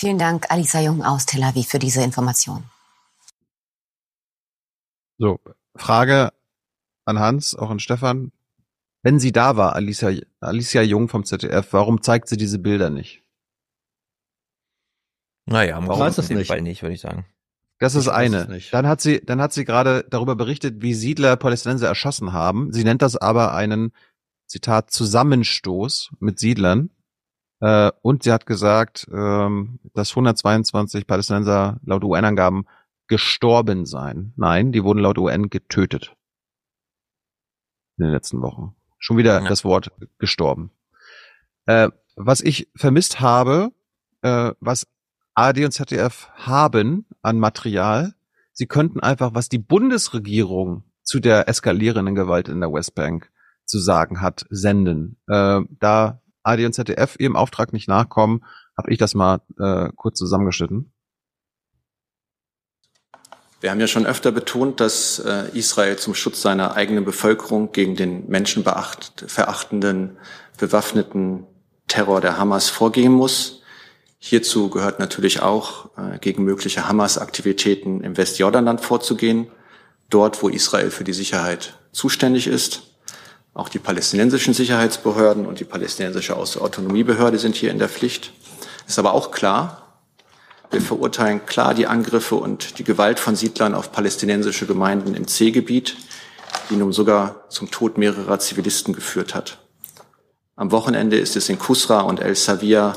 Vielen 0.00 0.16
Dank, 0.16 0.50
Alisa 0.50 0.80
Jung 0.80 1.04
aus 1.04 1.26
Tel 1.26 1.42
Aviv, 1.42 1.68
für 1.68 1.78
diese 1.78 2.02
Information. 2.02 2.64
So, 5.18 5.38
Frage 5.76 6.32
an 7.04 7.18
Hans, 7.18 7.54
auch 7.54 7.68
an 7.68 7.80
Stefan. 7.80 8.32
Wenn 9.02 9.20
sie 9.20 9.30
da 9.30 9.58
war, 9.58 9.74
Alicia, 9.74 10.10
Alicia 10.40 10.80
Jung 10.80 11.10
vom 11.10 11.26
ZDF, 11.26 11.74
warum 11.74 12.00
zeigt 12.00 12.28
sie 12.28 12.38
diese 12.38 12.58
Bilder 12.58 12.88
nicht? 12.88 13.22
Naja, 15.44 15.78
warum 15.86 16.00
weiß 16.00 16.16
es 16.16 16.30
nicht. 16.30 16.46
Fall 16.46 16.62
nicht, 16.62 16.80
würde 16.80 16.94
ich 16.94 17.02
sagen. 17.02 17.26
Das 17.78 17.94
ist 17.94 18.06
ich 18.06 18.12
eine. 18.12 18.58
Dann 18.70 18.86
hat 18.86 19.02
sie, 19.02 19.20
dann 19.22 19.42
hat 19.42 19.52
sie 19.52 19.66
gerade 19.66 20.06
darüber 20.08 20.34
berichtet, 20.34 20.80
wie 20.80 20.94
Siedler 20.94 21.36
Palästinenser 21.36 21.88
erschossen 21.88 22.32
haben. 22.32 22.72
Sie 22.72 22.84
nennt 22.84 23.02
das 23.02 23.16
aber 23.16 23.52
einen, 23.52 23.92
Zitat, 24.46 24.90
Zusammenstoß 24.92 26.12
mit 26.20 26.38
Siedlern. 26.38 26.88
Äh, 27.60 27.92
und 28.02 28.22
sie 28.22 28.32
hat 28.32 28.46
gesagt, 28.46 29.06
ähm, 29.12 29.80
dass 29.94 30.10
122 30.10 31.06
Palästinenser 31.06 31.78
laut 31.84 32.04
UN-Angaben 32.04 32.66
gestorben 33.06 33.86
seien. 33.86 34.32
Nein, 34.36 34.72
die 34.72 34.84
wurden 34.84 35.00
laut 35.00 35.18
UN 35.18 35.50
getötet. 35.50 36.14
In 37.98 38.04
den 38.04 38.12
letzten 38.12 38.40
Wochen. 38.40 38.74
Schon 38.98 39.16
wieder 39.16 39.42
ja. 39.42 39.48
das 39.48 39.64
Wort 39.64 39.92
gestorben. 40.18 40.70
Äh, 41.66 41.90
was 42.16 42.40
ich 42.40 42.68
vermisst 42.76 43.20
habe, 43.20 43.72
äh, 44.22 44.52
was 44.60 44.86
ARD 45.34 45.64
und 45.64 45.72
ZDF 45.72 46.28
haben 46.34 47.06
an 47.22 47.38
Material, 47.38 48.14
sie 48.52 48.66
könnten 48.66 49.00
einfach, 49.00 49.34
was 49.34 49.48
die 49.48 49.58
Bundesregierung 49.58 50.84
zu 51.02 51.20
der 51.20 51.48
eskalierenden 51.48 52.14
Gewalt 52.14 52.48
in 52.48 52.60
der 52.60 52.72
Westbank 52.72 53.30
zu 53.64 53.78
sagen 53.78 54.20
hat, 54.20 54.46
senden. 54.50 55.18
Äh, 55.28 55.60
da 55.78 56.22
AD 56.42 56.64
und 56.66 56.72
ZDF 56.72 57.16
ihrem 57.18 57.36
Auftrag 57.36 57.72
nicht 57.72 57.88
nachkommen, 57.88 58.44
habe 58.76 58.90
ich 58.92 58.98
das 58.98 59.14
mal 59.14 59.40
äh, 59.58 59.90
kurz 59.94 60.18
zusammengeschnitten. 60.18 60.92
Wir 63.60 63.70
haben 63.70 63.80
ja 63.80 63.86
schon 63.86 64.06
öfter 64.06 64.32
betont, 64.32 64.80
dass 64.80 65.18
äh, 65.18 65.50
Israel 65.52 65.98
zum 65.98 66.14
Schutz 66.14 66.40
seiner 66.40 66.76
eigenen 66.76 67.04
Bevölkerung 67.04 67.72
gegen 67.72 67.94
den 67.94 68.26
menschenverachtenden, 68.28 70.16
bewaffneten 70.56 71.46
Terror 71.86 72.22
der 72.22 72.38
Hamas 72.38 72.70
vorgehen 72.70 73.12
muss. 73.12 73.60
Hierzu 74.18 74.70
gehört 74.70 74.98
natürlich 74.98 75.42
auch, 75.42 75.90
äh, 75.98 76.18
gegen 76.20 76.44
mögliche 76.44 76.88
Hamas-Aktivitäten 76.88 78.02
im 78.02 78.16
Westjordanland 78.16 78.80
vorzugehen, 78.80 79.48
dort, 80.08 80.42
wo 80.42 80.48
Israel 80.48 80.90
für 80.90 81.04
die 81.04 81.12
Sicherheit 81.12 81.78
zuständig 81.92 82.46
ist. 82.46 82.89
Auch 83.52 83.68
die 83.68 83.78
palästinensischen 83.78 84.54
Sicherheitsbehörden 84.54 85.46
und 85.46 85.60
die 85.60 85.64
palästinensische 85.64 86.36
Autonomiebehörde 86.36 87.38
sind 87.38 87.56
hier 87.56 87.70
in 87.70 87.78
der 87.78 87.88
Pflicht. 87.88 88.32
Ist 88.86 88.98
aber 88.98 89.12
auch 89.12 89.30
klar, 89.30 89.80
wir 90.70 90.80
verurteilen 90.80 91.46
klar 91.46 91.74
die 91.74 91.88
Angriffe 91.88 92.36
und 92.36 92.78
die 92.78 92.84
Gewalt 92.84 93.18
von 93.18 93.34
Siedlern 93.34 93.74
auf 93.74 93.90
palästinensische 93.90 94.66
Gemeinden 94.66 95.14
im 95.14 95.26
C-Gebiet, 95.26 95.96
die 96.70 96.76
nun 96.76 96.92
sogar 96.92 97.48
zum 97.48 97.70
Tod 97.72 97.98
mehrerer 97.98 98.38
Zivilisten 98.38 98.94
geführt 98.94 99.34
hat. 99.34 99.58
Am 100.54 100.70
Wochenende 100.70 101.18
ist 101.18 101.36
es 101.36 101.48
in 101.48 101.58
Kusra 101.58 102.02
und 102.02 102.20
El 102.20 102.36
Savia 102.36 102.96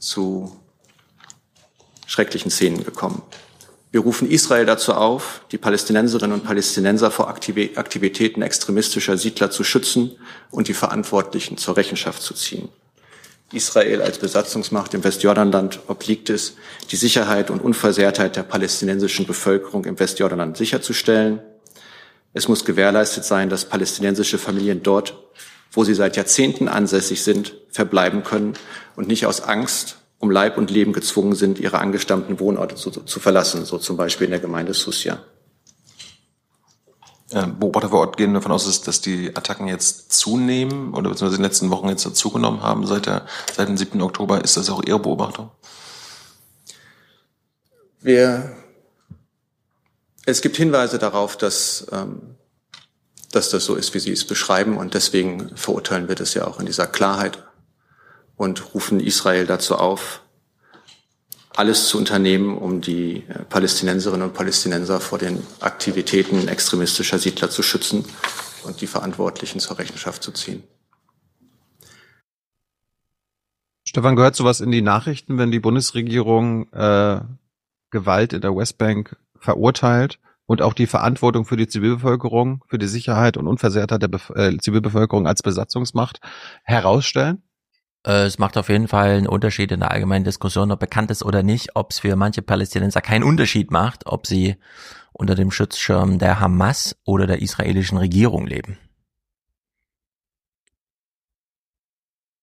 zu 0.00 0.56
schrecklichen 2.06 2.50
Szenen 2.50 2.84
gekommen. 2.84 3.22
Wir 3.96 4.02
rufen 4.02 4.30
Israel 4.30 4.66
dazu 4.66 4.92
auf, 4.92 5.40
die 5.52 5.56
Palästinenserinnen 5.56 6.38
und 6.38 6.44
Palästinenser 6.44 7.10
vor 7.10 7.28
Aktivitäten 7.28 8.42
extremistischer 8.42 9.16
Siedler 9.16 9.50
zu 9.50 9.64
schützen 9.64 10.18
und 10.50 10.68
die 10.68 10.74
Verantwortlichen 10.74 11.56
zur 11.56 11.78
Rechenschaft 11.78 12.20
zu 12.20 12.34
ziehen. 12.34 12.68
Israel 13.54 14.02
als 14.02 14.18
Besatzungsmacht 14.18 14.92
im 14.92 15.02
Westjordanland 15.02 15.80
obliegt 15.86 16.28
es, 16.28 16.56
die 16.90 16.96
Sicherheit 16.96 17.48
und 17.48 17.62
Unversehrtheit 17.62 18.36
der 18.36 18.42
palästinensischen 18.42 19.26
Bevölkerung 19.26 19.86
im 19.86 19.98
Westjordanland 19.98 20.58
sicherzustellen. 20.58 21.40
Es 22.34 22.48
muss 22.48 22.66
gewährleistet 22.66 23.24
sein, 23.24 23.48
dass 23.48 23.64
palästinensische 23.64 24.36
Familien 24.36 24.82
dort, 24.82 25.16
wo 25.72 25.84
sie 25.84 25.94
seit 25.94 26.18
Jahrzehnten 26.18 26.68
ansässig 26.68 27.22
sind, 27.22 27.54
verbleiben 27.70 28.24
können 28.24 28.58
und 28.94 29.08
nicht 29.08 29.24
aus 29.24 29.40
Angst 29.40 29.96
um 30.18 30.30
Leib 30.30 30.56
und 30.56 30.70
Leben 30.70 30.92
gezwungen 30.92 31.34
sind, 31.34 31.58
ihre 31.58 31.78
angestammten 31.78 32.40
Wohnorte 32.40 32.74
zu, 32.74 32.90
zu 32.90 33.20
verlassen, 33.20 33.64
so 33.64 33.78
zum 33.78 33.96
Beispiel 33.96 34.26
in 34.26 34.30
der 34.30 34.40
Gemeinde 34.40 34.74
Susia. 34.74 35.18
Beobachter 37.28 37.88
vor 37.88 38.00
Ort 38.00 38.16
gehen 38.16 38.34
davon 38.34 38.52
aus, 38.52 38.80
dass 38.82 39.00
die 39.00 39.36
Attacken 39.36 39.66
jetzt 39.66 40.12
zunehmen 40.12 40.94
oder 40.94 41.10
beziehungsweise 41.10 41.36
in 41.36 41.42
den 41.42 41.50
letzten 41.50 41.70
Wochen 41.70 41.88
jetzt 41.88 42.02
zugenommen 42.14 42.62
haben 42.62 42.86
seit, 42.86 43.06
der, 43.06 43.26
seit 43.52 43.68
dem 43.68 43.76
7. 43.76 44.00
Oktober. 44.00 44.44
Ist 44.44 44.56
das 44.56 44.70
auch 44.70 44.82
Ihre 44.84 45.00
Beobachtung? 45.00 45.50
Wir, 48.00 48.56
es 50.24 50.40
gibt 50.40 50.56
Hinweise 50.56 50.98
darauf, 50.98 51.36
dass, 51.36 51.88
ähm, 51.90 52.36
dass 53.32 53.50
das 53.50 53.64
so 53.64 53.74
ist, 53.74 53.92
wie 53.94 53.98
Sie 53.98 54.12
es 54.12 54.24
beschreiben 54.24 54.76
und 54.76 54.94
deswegen 54.94 55.56
verurteilen 55.56 56.06
wir 56.06 56.14
das 56.14 56.34
ja 56.34 56.46
auch 56.46 56.60
in 56.60 56.66
dieser 56.66 56.86
Klarheit 56.86 57.45
und 58.36 58.74
rufen 58.74 59.00
Israel 59.00 59.46
dazu 59.46 59.76
auf, 59.76 60.22
alles 61.56 61.88
zu 61.88 61.98
unternehmen, 61.98 62.56
um 62.58 62.80
die 62.80 63.24
äh, 63.28 63.44
Palästinenserinnen 63.48 64.28
und 64.28 64.34
Palästinenser 64.34 65.00
vor 65.00 65.18
den 65.18 65.42
Aktivitäten 65.60 66.48
extremistischer 66.48 67.18
Siedler 67.18 67.50
zu 67.50 67.62
schützen 67.62 68.04
und 68.64 68.80
die 68.80 68.86
Verantwortlichen 68.86 69.58
zur 69.58 69.78
Rechenschaft 69.78 70.22
zu 70.22 70.32
ziehen. 70.32 70.62
Stefan, 73.84 74.16
gehört 74.16 74.36
sowas 74.36 74.60
in 74.60 74.70
die 74.70 74.82
Nachrichten, 74.82 75.38
wenn 75.38 75.50
die 75.50 75.60
Bundesregierung 75.60 76.70
äh, 76.72 77.20
Gewalt 77.90 78.32
in 78.34 78.42
der 78.42 78.54
Westbank 78.54 79.16
verurteilt 79.38 80.18
und 80.44 80.60
auch 80.60 80.74
die 80.74 80.86
Verantwortung 80.86 81.46
für 81.46 81.56
die 81.56 81.68
Zivilbevölkerung, 81.68 82.62
für 82.68 82.78
die 82.78 82.88
Sicherheit 82.88 83.36
und 83.36 83.46
Unversehrtheit 83.46 84.02
der 84.02 84.08
Bef 84.08 84.30
äh, 84.30 84.58
Zivilbevölkerung 84.58 85.26
als 85.26 85.42
Besatzungsmacht 85.42 86.20
herausstellen? 86.64 87.42
Äh, 88.06 88.26
es 88.26 88.38
macht 88.38 88.56
auf 88.56 88.68
jeden 88.68 88.88
Fall 88.88 89.10
einen 89.10 89.26
Unterschied 89.26 89.72
in 89.72 89.80
der 89.80 89.90
allgemeinen 89.90 90.24
Diskussion, 90.24 90.70
ob 90.70 90.80
bekannt 90.80 91.10
ist 91.10 91.24
oder 91.24 91.42
nicht, 91.42 91.74
ob 91.74 91.90
es 91.90 91.98
für 91.98 92.16
manche 92.16 92.40
Palästinenser 92.42 93.00
keinen 93.00 93.24
Unterschied 93.24 93.70
macht, 93.70 94.06
ob 94.06 94.26
sie 94.26 94.56
unter 95.12 95.34
dem 95.34 95.50
Schutzschirm 95.50 96.18
der 96.18 96.40
Hamas 96.40 96.96
oder 97.04 97.26
der 97.26 97.42
israelischen 97.42 97.98
Regierung 97.98 98.46
leben. 98.46 98.78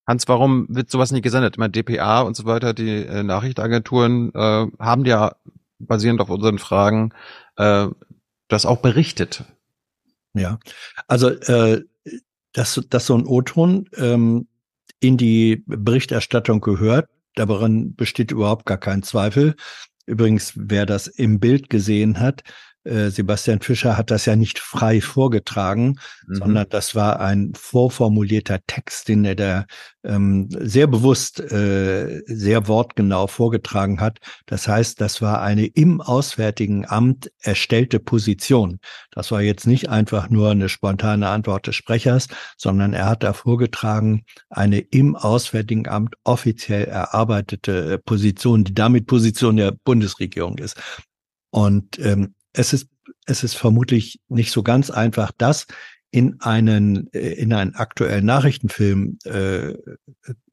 Hans, 0.05 0.27
warum 0.27 0.65
wird 0.69 0.91
sowas 0.91 1.13
nicht 1.13 1.23
gesendet? 1.23 1.55
Ich 1.55 1.59
meine, 1.59 1.71
DPA 1.71 2.21
und 2.21 2.35
so 2.35 2.43
weiter, 2.45 2.73
die 2.73 3.05
äh, 3.05 3.23
Nachrichtenagenturen 3.23 4.33
äh, 4.33 4.67
haben 4.77 5.05
ja 5.05 5.35
basierend 5.79 6.19
auf 6.19 6.29
unseren 6.29 6.59
Fragen, 6.59 7.13
äh, 7.55 7.87
das 8.49 8.65
auch 8.65 8.81
berichtet. 8.81 9.45
Ja, 10.33 10.59
also 11.07 11.29
äh, 11.29 11.83
dass, 12.51 12.81
dass 12.89 13.05
so 13.05 13.17
ein 13.17 13.25
O-Ton 13.25 13.89
ähm, 13.95 14.47
in 15.03 15.17
die 15.17 15.63
Berichterstattung 15.67 16.61
gehört, 16.61 17.09
daran 17.35 17.93
besteht 17.95 18.31
überhaupt 18.31 18.65
gar 18.65 18.77
kein 18.77 19.03
Zweifel. 19.03 19.55
Übrigens, 20.05 20.53
wer 20.55 20.85
das 20.85 21.07
im 21.07 21.39
Bild 21.39 21.69
gesehen 21.69 22.19
hat, 22.19 22.43
Sebastian 22.85 23.61
Fischer 23.61 23.97
hat 23.97 24.11
das 24.11 24.25
ja 24.25 24.35
nicht 24.35 24.59
frei 24.59 24.99
vorgetragen, 24.99 25.99
mhm. 26.27 26.35
sondern 26.35 26.69
das 26.69 26.95
war 26.95 27.19
ein 27.19 27.53
vorformulierter 27.55 28.59
Text, 28.67 29.07
den 29.07 29.23
er 29.23 29.35
da 29.35 29.65
ähm, 30.03 30.47
sehr 30.49 30.87
bewusst, 30.87 31.39
äh, 31.39 32.21
sehr 32.25 32.67
wortgenau 32.67 33.27
vorgetragen 33.27 34.01
hat. 34.01 34.19
Das 34.45 34.67
heißt, 34.67 34.99
das 34.99 35.21
war 35.21 35.41
eine 35.41 35.65
im 35.65 36.01
Auswärtigen 36.01 36.85
Amt 36.85 37.31
erstellte 37.39 37.99
Position. 37.99 38.79
Das 39.11 39.31
war 39.31 39.41
jetzt 39.41 39.65
nicht 39.65 39.89
einfach 39.89 40.29
nur 40.29 40.51
eine 40.51 40.67
spontane 40.67 41.29
Antwort 41.29 41.67
des 41.67 41.75
Sprechers, 41.75 42.27
sondern 42.57 42.93
er 42.93 43.05
hat 43.05 43.23
da 43.23 43.33
vorgetragen 43.33 44.25
eine 44.49 44.79
im 44.79 45.15
Auswärtigen 45.15 45.87
Amt 45.87 46.15
offiziell 46.25 46.83
erarbeitete 46.85 47.99
Position, 47.99 48.65
die 48.65 48.73
damit 48.73 49.07
Position 49.07 49.55
der 49.55 49.71
Bundesregierung 49.71 50.57
ist. 50.57 50.77
Und 51.49 51.99
ähm, 51.99 52.33
es 52.53 52.73
ist, 52.73 52.87
es 53.25 53.43
ist 53.43 53.55
vermutlich 53.55 54.21
nicht 54.29 54.51
so 54.51 54.63
ganz 54.63 54.89
einfach, 54.89 55.31
das 55.37 55.67
in 56.11 56.39
einen, 56.41 57.11
äh, 57.13 57.33
in 57.33 57.53
einen 57.53 57.75
aktuellen 57.75 58.25
Nachrichtenfilm 58.25 59.17
äh, 59.25 59.73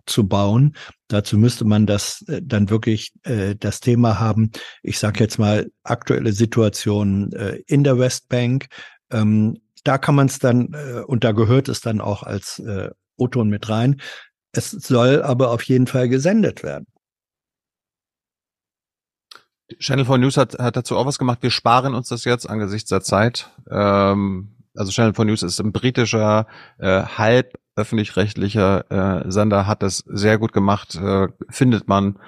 zu 0.06 0.26
bauen. 0.26 0.74
Dazu 1.08 1.38
müsste 1.38 1.64
man 1.64 1.86
das 1.86 2.22
äh, 2.28 2.40
dann 2.42 2.70
wirklich 2.70 3.12
äh, 3.22 3.54
das 3.54 3.80
Thema 3.80 4.18
haben. 4.18 4.50
Ich 4.82 4.98
sage 4.98 5.20
jetzt 5.20 5.38
mal 5.38 5.70
aktuelle 5.84 6.32
Situation 6.32 7.32
äh, 7.32 7.62
in 7.66 7.84
der 7.84 7.98
Westbank. 7.98 8.66
Ähm, 9.10 9.58
da 9.84 9.98
kann 9.98 10.14
man 10.14 10.26
es 10.26 10.38
dann 10.38 10.72
äh, 10.72 11.00
und 11.00 11.24
da 11.24 11.32
gehört 11.32 11.68
es 11.68 11.80
dann 11.80 12.00
auch 12.00 12.22
als 12.22 12.58
äh, 12.60 12.90
O-Ton 13.16 13.48
mit 13.48 13.68
rein. 13.68 14.00
Es 14.52 14.70
soll 14.70 15.22
aber 15.22 15.50
auf 15.50 15.62
jeden 15.64 15.86
Fall 15.86 16.08
gesendet 16.08 16.62
werden. 16.62 16.86
Channel 19.78 20.05
4 20.05 20.18
News 20.18 20.36
hat, 20.36 20.58
hat 20.58 20.76
dazu 20.76 20.97
auch 20.97 21.07
was 21.07 21.18
gemacht. 21.18 21.42
Wir 21.42 21.50
sparen 21.50 21.94
uns 21.94 22.08
das 22.08 22.24
jetzt 22.24 22.49
angesichts 22.49 22.89
der 22.90 23.02
Zeit. 23.02 23.50
Ähm, 23.70 24.57
also 24.74 24.90
Channel 24.90 25.15
4 25.15 25.24
News 25.24 25.42
ist 25.42 25.60
ein 25.60 25.73
britischer, 25.73 26.47
äh, 26.78 27.02
halb 27.02 27.58
öffentlich-rechtlicher 27.76 29.24
äh, 29.24 29.31
Sender, 29.31 29.66
hat 29.66 29.82
das 29.82 29.99
sehr 30.07 30.39
gut 30.39 30.52
gemacht, 30.52 30.97
äh, 30.97 31.28
findet 31.49 31.89
man 31.89 32.18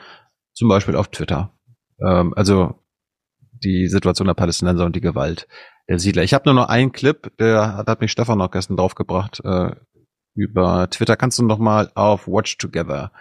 zum 0.52 0.68
Beispiel 0.68 0.96
auf 0.96 1.08
Twitter. 1.08 1.52
Ähm, 2.00 2.32
also 2.34 2.78
die 3.62 3.88
Situation 3.88 4.26
der 4.26 4.34
Palästinenser 4.34 4.84
und 4.84 4.96
die 4.96 5.00
Gewalt 5.00 5.46
der 5.88 5.98
Siedler. 5.98 6.22
Ich 6.22 6.34
habe 6.34 6.44
nur 6.46 6.54
noch 6.54 6.68
einen 6.68 6.92
Clip, 6.92 7.36
der 7.38 7.76
hat, 7.76 7.88
hat 7.88 8.00
mich 8.00 8.12
Stefan 8.12 8.38
noch 8.38 8.50
gestern 8.50 8.76
draufgebracht, 8.76 9.40
äh, 9.44 9.74
über 10.34 10.88
Twitter. 10.90 11.16
Kannst 11.16 11.38
du 11.38 11.44
noch 11.44 11.58
mal 11.58 11.90
auf 11.94 12.26
Watch 12.26 12.56
Together 12.58 13.12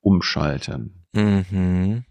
umschalten? 0.00 1.06
Mhm. 1.12 2.04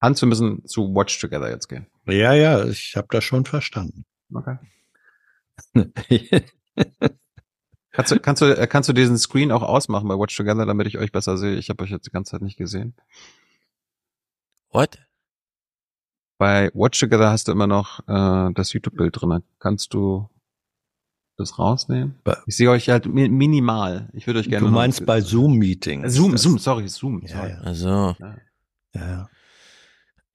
Hans, 0.00 0.20
wir 0.20 0.28
müssen 0.28 0.64
zu 0.66 0.94
Watch 0.94 1.18
Together 1.18 1.50
jetzt 1.50 1.68
gehen. 1.68 1.86
Ja, 2.06 2.32
ja, 2.32 2.64
ich 2.64 2.96
habe 2.96 3.08
das 3.10 3.24
schon 3.24 3.44
verstanden. 3.44 4.04
Okay. 4.32 4.58
kannst, 7.92 8.12
du, 8.12 8.20
kannst, 8.20 8.42
du, 8.42 8.56
äh, 8.56 8.66
kannst 8.66 8.88
du 8.88 8.92
diesen 8.92 9.18
Screen 9.18 9.50
auch 9.50 9.62
ausmachen 9.62 10.08
bei 10.08 10.14
Watch 10.14 10.36
Together, 10.36 10.66
damit 10.66 10.86
ich 10.86 10.98
euch 10.98 11.10
besser 11.10 11.36
sehe? 11.36 11.56
Ich 11.56 11.68
habe 11.68 11.82
euch 11.82 11.90
jetzt 11.90 12.06
die 12.06 12.10
ganze 12.10 12.32
Zeit 12.32 12.42
nicht 12.42 12.56
gesehen. 12.56 12.94
What? 14.70 14.98
Bei 16.38 16.70
Watch 16.74 17.00
Together 17.00 17.30
hast 17.30 17.48
du 17.48 17.52
immer 17.52 17.66
noch 17.66 18.00
äh, 18.06 18.52
das 18.54 18.72
YouTube-Bild 18.72 19.20
drin. 19.20 19.42
Kannst 19.58 19.94
du 19.94 20.28
das 21.36 21.58
rausnehmen? 21.58 22.20
Ich 22.46 22.56
sehe 22.56 22.70
euch 22.70 22.88
halt 22.88 23.06
minimal. 23.06 24.08
Ich 24.12 24.26
würde 24.26 24.40
euch 24.40 24.48
gerne. 24.48 24.66
Du 24.66 24.72
meinst 24.72 25.04
bei 25.04 25.20
Zoom-Meetings? 25.20 26.14
Zoom, 26.14 26.36
Zoom, 26.36 26.58
sorry, 26.58 26.88
Zoom. 26.88 27.26
Sorry. 27.26 27.50
Ja, 27.50 27.56
ja. 27.56 27.60
Also. 27.62 28.16
Ja. 28.18 28.36
ja. 28.94 29.28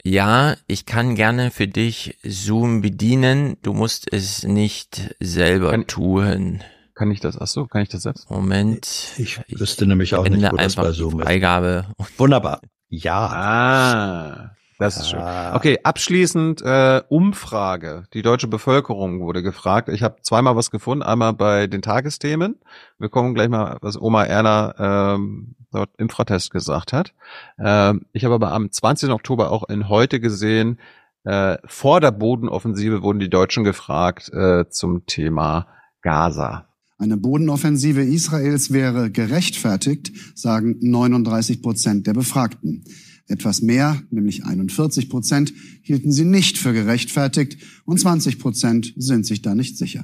Ja, 0.05 0.55
ich 0.67 0.85
kann 0.85 1.15
gerne 1.15 1.49
für 1.49 1.65
dich 1.65 2.17
Zoom 2.23 2.81
bedienen. 2.81 3.55
Du 3.61 3.71
musst 3.71 4.11
es 4.11 4.43
nicht 4.43 5.15
selber 5.21 5.71
kann, 5.71 5.87
tun. 5.87 6.61
Kann 6.93 7.09
ich 7.09 7.21
das? 7.21 7.39
Ach 7.39 7.47
so, 7.47 7.67
kann 7.67 7.83
ich 7.83 7.89
das 7.89 8.01
selbst? 8.01 8.29
Moment. 8.29 9.13
Ich, 9.17 9.39
ich 9.47 9.59
wüsste 9.59 9.87
nämlich 9.87 10.13
auch 10.15 10.27
nicht, 10.27 10.51
wo 10.51 10.57
das 10.57 10.75
bei 10.75 10.91
Zoom 10.91 11.21
ist. 11.21 11.25
Freigabe. 11.25 11.87
Wunderbar. 12.17 12.59
Ja. 12.89 13.17
Ah. 13.17 14.55
Das 14.77 14.97
ist 14.97 15.09
schön. 15.11 15.21
Okay, 15.53 15.79
abschließend 15.83 16.61
äh, 16.63 17.01
Umfrage. 17.07 18.03
Die 18.13 18.23
deutsche 18.23 18.47
Bevölkerung 18.47 19.21
wurde 19.21 19.41
gefragt. 19.41 19.87
Ich 19.87 20.03
habe 20.03 20.17
zweimal 20.21 20.57
was 20.57 20.69
gefunden. 20.69 21.03
Einmal 21.03 21.31
bei 21.31 21.67
den 21.67 21.81
Tagesthemen. 21.81 22.59
Wir 22.99 23.07
kommen 23.07 23.33
gleich 23.33 23.47
mal, 23.47 23.77
was 23.79 24.01
Oma 24.01 24.25
Erna 24.25 25.13
ähm, 25.15 25.55
dort 25.73 25.89
Infratest 25.97 26.51
gesagt 26.51 26.93
hat. 26.93 27.13
Ähm, 27.59 28.05
ich 28.13 28.25
habe 28.25 28.35
aber 28.35 28.51
am 28.51 28.71
20. 28.71 29.09
Oktober 29.09 29.51
auch 29.51 29.67
in 29.69 29.89
heute 29.89 30.19
gesehen, 30.19 30.79
äh, 31.23 31.57
vor 31.65 32.01
der 32.01 32.11
Bodenoffensive 32.11 33.01
wurden 33.01 33.19
die 33.19 33.29
Deutschen 33.29 33.63
gefragt 33.63 34.31
äh, 34.33 34.69
zum 34.69 35.05
Thema 35.05 35.67
Gaza. 36.01 36.67
Eine 36.97 37.17
Bodenoffensive 37.17 38.01
Israels 38.01 38.71
wäre 38.71 39.09
gerechtfertigt, 39.09 40.11
sagen 40.35 40.77
39 40.81 41.61
Prozent 41.61 42.07
der 42.07 42.13
Befragten. 42.13 42.83
Etwas 43.27 43.61
mehr, 43.61 44.01
nämlich 44.09 44.45
41 44.45 45.09
Prozent, 45.09 45.53
hielten 45.81 46.11
sie 46.11 46.25
nicht 46.25 46.57
für 46.57 46.73
gerechtfertigt 46.73 47.57
und 47.85 47.99
20 47.99 48.37
Prozent 48.39 48.93
sind 48.97 49.25
sich 49.25 49.41
da 49.41 49.55
nicht 49.55 49.77
sicher. 49.77 50.03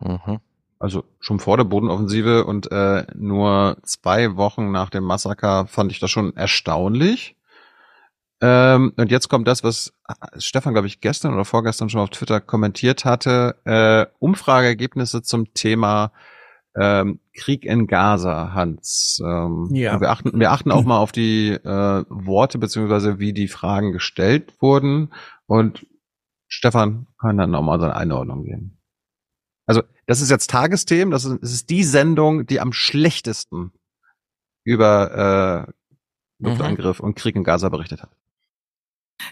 Mhm. 0.00 0.38
Also 0.84 1.04
schon 1.18 1.38
vor 1.38 1.56
der 1.56 1.64
Bodenoffensive 1.64 2.44
und 2.44 2.70
äh, 2.70 3.06
nur 3.14 3.78
zwei 3.84 4.36
Wochen 4.36 4.70
nach 4.70 4.90
dem 4.90 5.02
Massaker 5.02 5.66
fand 5.66 5.90
ich 5.90 5.98
das 5.98 6.10
schon 6.10 6.36
erstaunlich. 6.36 7.36
Ähm, 8.42 8.92
und 8.98 9.10
jetzt 9.10 9.30
kommt 9.30 9.48
das, 9.48 9.64
was 9.64 9.94
Stefan, 10.36 10.74
glaube 10.74 10.86
ich, 10.86 11.00
gestern 11.00 11.32
oder 11.32 11.46
vorgestern 11.46 11.88
schon 11.88 12.02
auf 12.02 12.10
Twitter 12.10 12.38
kommentiert 12.38 13.06
hatte. 13.06 13.56
Äh, 13.64 14.04
Umfrageergebnisse 14.18 15.22
zum 15.22 15.54
Thema 15.54 16.12
ähm, 16.78 17.18
Krieg 17.34 17.64
in 17.64 17.86
Gaza, 17.86 18.52
Hans. 18.52 19.22
Ähm, 19.24 19.70
ja. 19.70 19.98
Wir 20.02 20.10
achten, 20.10 20.38
wir 20.38 20.50
achten 20.50 20.70
auch 20.70 20.84
mal 20.84 20.98
auf 20.98 21.12
die 21.12 21.52
äh, 21.52 22.04
Worte 22.10 22.58
beziehungsweise 22.58 23.18
wie 23.18 23.32
die 23.32 23.48
Fragen 23.48 23.92
gestellt 23.92 24.52
wurden. 24.60 25.14
Und 25.46 25.86
Stefan 26.46 27.06
kann 27.18 27.38
dann 27.38 27.52
nochmal 27.52 27.80
seine 27.80 27.96
Einordnung 27.96 28.44
geben. 28.44 28.83
Also 29.66 29.82
das 30.06 30.20
ist 30.20 30.30
jetzt 30.30 30.50
Tagesthemen. 30.50 31.10
Das 31.10 31.24
ist, 31.24 31.40
das 31.40 31.52
ist 31.52 31.70
die 31.70 31.84
Sendung, 31.84 32.46
die 32.46 32.60
am 32.60 32.72
schlechtesten 32.72 33.72
über 34.64 35.66
äh, 35.68 35.72
Luftangriff 36.38 37.00
mhm. 37.00 37.06
und 37.06 37.14
Krieg 37.16 37.36
in 37.36 37.44
Gaza 37.44 37.68
berichtet 37.68 38.02
hat. 38.02 38.10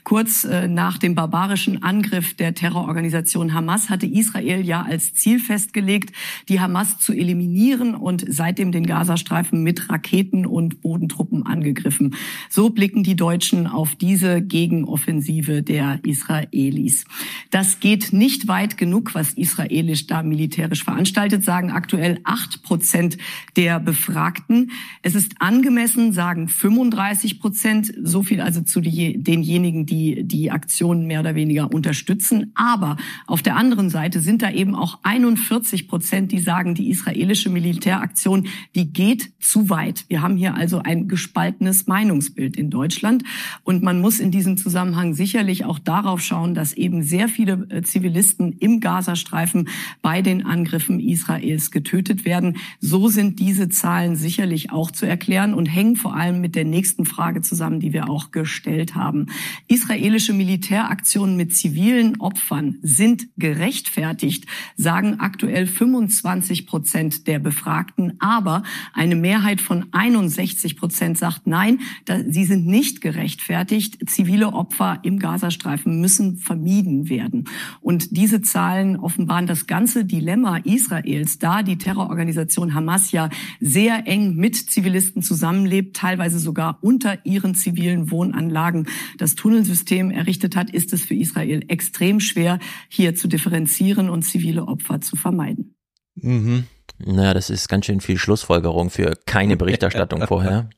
Kurz 0.04 0.44
äh, 0.44 0.68
nach 0.68 0.98
dem 0.98 1.14
barbarischen 1.14 1.82
Angriff 1.82 2.34
der 2.34 2.54
Terrororganisation 2.54 3.54
Hamas 3.54 3.90
hatte 3.90 4.06
Israel 4.06 4.64
ja 4.64 4.82
als 4.82 5.14
Ziel 5.14 5.38
festgelegt, 5.38 6.14
die 6.48 6.60
Hamas 6.60 6.98
zu 6.98 7.12
eliminieren 7.12 7.94
und 7.94 8.24
seitdem 8.28 8.72
den 8.72 8.86
Gazastreifen 8.86 9.62
mit 9.62 9.88
Raketen 9.88 10.46
und 10.46 10.80
Bodentruppen 10.80 11.46
angegriffen. 11.46 12.14
So 12.48 12.70
blicken 12.70 13.02
die 13.02 13.16
Deutschen 13.16 13.66
auf 13.66 13.94
diese 13.94 14.42
Gegenoffensive 14.42 15.62
der 15.62 16.00
Israelis. 16.04 17.04
Das 17.50 17.80
geht 17.80 18.12
nicht 18.12 18.48
weit 18.48 18.76
genug, 18.76 19.14
was 19.14 19.34
israelisch 19.34 20.06
da 20.06 20.22
militärisch 20.22 20.84
veranstaltet, 20.84 21.44
sagen 21.44 21.70
aktuell 21.70 22.20
acht 22.24 22.62
Prozent 22.62 23.18
der 23.56 23.80
Befragten. 23.80 24.70
Es 25.02 25.14
ist 25.14 25.34
angemessen, 25.40 26.12
sagen 26.12 26.48
35 26.48 27.40
Prozent, 27.40 27.92
so 28.02 28.22
viel 28.22 28.40
also 28.40 28.62
zu 28.62 28.80
denjenigen, 28.80 29.81
die 29.86 30.24
die 30.24 30.50
Aktionen 30.50 31.06
mehr 31.06 31.20
oder 31.20 31.34
weniger 31.34 31.72
unterstützen. 31.72 32.52
Aber 32.54 32.96
auf 33.26 33.42
der 33.42 33.56
anderen 33.56 33.90
Seite 33.90 34.20
sind 34.20 34.42
da 34.42 34.50
eben 34.50 34.74
auch 34.74 34.98
41 35.02 35.88
Prozent, 35.88 36.32
die 36.32 36.40
sagen, 36.40 36.74
die 36.74 36.90
israelische 36.90 37.50
Militäraktion, 37.50 38.46
die 38.74 38.92
geht 38.92 39.32
zu 39.40 39.70
weit. 39.70 40.04
Wir 40.08 40.22
haben 40.22 40.36
hier 40.36 40.54
also 40.54 40.78
ein 40.78 41.08
gespaltenes 41.08 41.86
Meinungsbild 41.86 42.56
in 42.56 42.70
Deutschland. 42.70 43.24
Und 43.64 43.82
man 43.82 44.00
muss 44.00 44.20
in 44.20 44.30
diesem 44.30 44.56
Zusammenhang 44.56 45.14
sicherlich 45.14 45.64
auch 45.64 45.78
darauf 45.78 46.20
schauen, 46.20 46.54
dass 46.54 46.72
eben 46.72 47.02
sehr 47.02 47.28
viele 47.28 47.66
äh, 47.70 47.82
Zivilisten 47.82 48.52
im 48.58 48.80
Gazastreifen 48.80 49.68
bei 50.00 50.22
den 50.22 50.44
Angriffen 50.44 51.00
Israels 51.00 51.70
getötet 51.70 52.24
werden. 52.24 52.56
So 52.80 53.08
sind 53.08 53.38
diese 53.38 53.68
Zahlen 53.68 54.16
sicherlich 54.16 54.70
auch 54.70 54.90
zu 54.90 55.06
erklären 55.06 55.54
und 55.54 55.66
hängen 55.66 55.96
vor 55.96 56.16
allem 56.16 56.40
mit 56.40 56.54
der 56.54 56.64
nächsten 56.64 57.04
Frage 57.04 57.42
zusammen, 57.42 57.80
die 57.80 57.92
wir 57.92 58.08
auch 58.08 58.30
gestellt 58.30 58.94
haben. 58.94 59.26
Israelische 59.72 60.34
Militäraktionen 60.34 61.34
mit 61.34 61.56
zivilen 61.56 62.20
Opfern 62.20 62.76
sind 62.82 63.28
gerechtfertigt, 63.38 64.44
sagen 64.76 65.18
aktuell 65.18 65.66
25 65.66 66.66
Prozent 66.66 67.26
der 67.26 67.38
Befragten. 67.38 68.12
Aber 68.20 68.64
eine 68.92 69.16
Mehrheit 69.16 69.62
von 69.62 69.86
61 69.92 70.76
Prozent 70.76 71.16
sagt 71.16 71.46
nein, 71.46 71.80
sie 72.28 72.44
sind 72.44 72.66
nicht 72.66 73.00
gerechtfertigt. 73.00 74.10
Zivile 74.10 74.52
Opfer 74.52 74.98
im 75.04 75.18
Gazastreifen 75.18 76.02
müssen 76.02 76.36
vermieden 76.36 77.08
werden. 77.08 77.44
Und 77.80 78.14
diese 78.14 78.42
Zahlen 78.42 78.98
offenbaren 78.98 79.46
das 79.46 79.66
ganze 79.66 80.04
Dilemma 80.04 80.58
Israels, 80.58 81.38
da 81.38 81.62
die 81.62 81.78
Terrororganisation 81.78 82.74
Hamas 82.74 83.10
ja 83.10 83.30
sehr 83.58 84.06
eng 84.06 84.36
mit 84.36 84.54
Zivilisten 84.54 85.22
zusammenlebt, 85.22 85.96
teilweise 85.96 86.38
sogar 86.38 86.76
unter 86.82 87.24
ihren 87.24 87.54
zivilen 87.54 88.10
Wohnanlagen 88.10 88.86
das 89.16 89.34
Tunnelsystem 89.52 90.10
errichtet 90.10 90.56
hat, 90.56 90.70
ist 90.70 90.94
es 90.94 91.04
für 91.04 91.14
Israel 91.14 91.62
extrem 91.68 92.20
schwer, 92.20 92.58
hier 92.88 93.14
zu 93.14 93.28
differenzieren 93.28 94.08
und 94.08 94.22
zivile 94.22 94.66
Opfer 94.66 95.02
zu 95.02 95.14
vermeiden. 95.14 95.76
Mhm. 96.14 96.64
Naja, 96.98 97.34
das 97.34 97.50
ist 97.50 97.68
ganz 97.68 97.84
schön 97.84 98.00
viel 98.00 98.16
Schlussfolgerung 98.16 98.88
für 98.88 99.14
keine 99.26 99.56
Berichterstattung 99.58 100.26
vorher. 100.26 100.70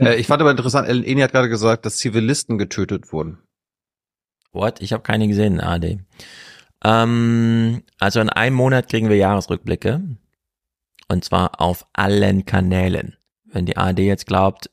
äh, 0.00 0.16
ich 0.16 0.26
fand 0.26 0.42
aber 0.42 0.50
interessant, 0.50 0.86
Ellen 0.86 1.02
Eni 1.02 1.22
hat 1.22 1.32
gerade 1.32 1.48
gesagt, 1.48 1.86
dass 1.86 1.96
Zivilisten 1.96 2.58
getötet 2.58 3.10
wurden. 3.10 3.38
What? 4.52 4.82
Ich 4.82 4.92
habe 4.92 5.02
keine 5.02 5.26
gesehen, 5.26 5.60
AD. 5.60 6.00
Ähm, 6.84 7.82
also 7.98 8.20
in 8.20 8.28
einem 8.28 8.56
Monat 8.56 8.90
kriegen 8.90 9.08
wir 9.08 9.16
Jahresrückblicke. 9.16 10.02
Und 11.08 11.24
zwar 11.24 11.58
auf 11.60 11.86
allen 11.94 12.44
Kanälen. 12.44 13.16
Wenn 13.46 13.64
die 13.64 13.78
ARD 13.78 14.00
jetzt 14.00 14.26
glaubt, 14.26 14.70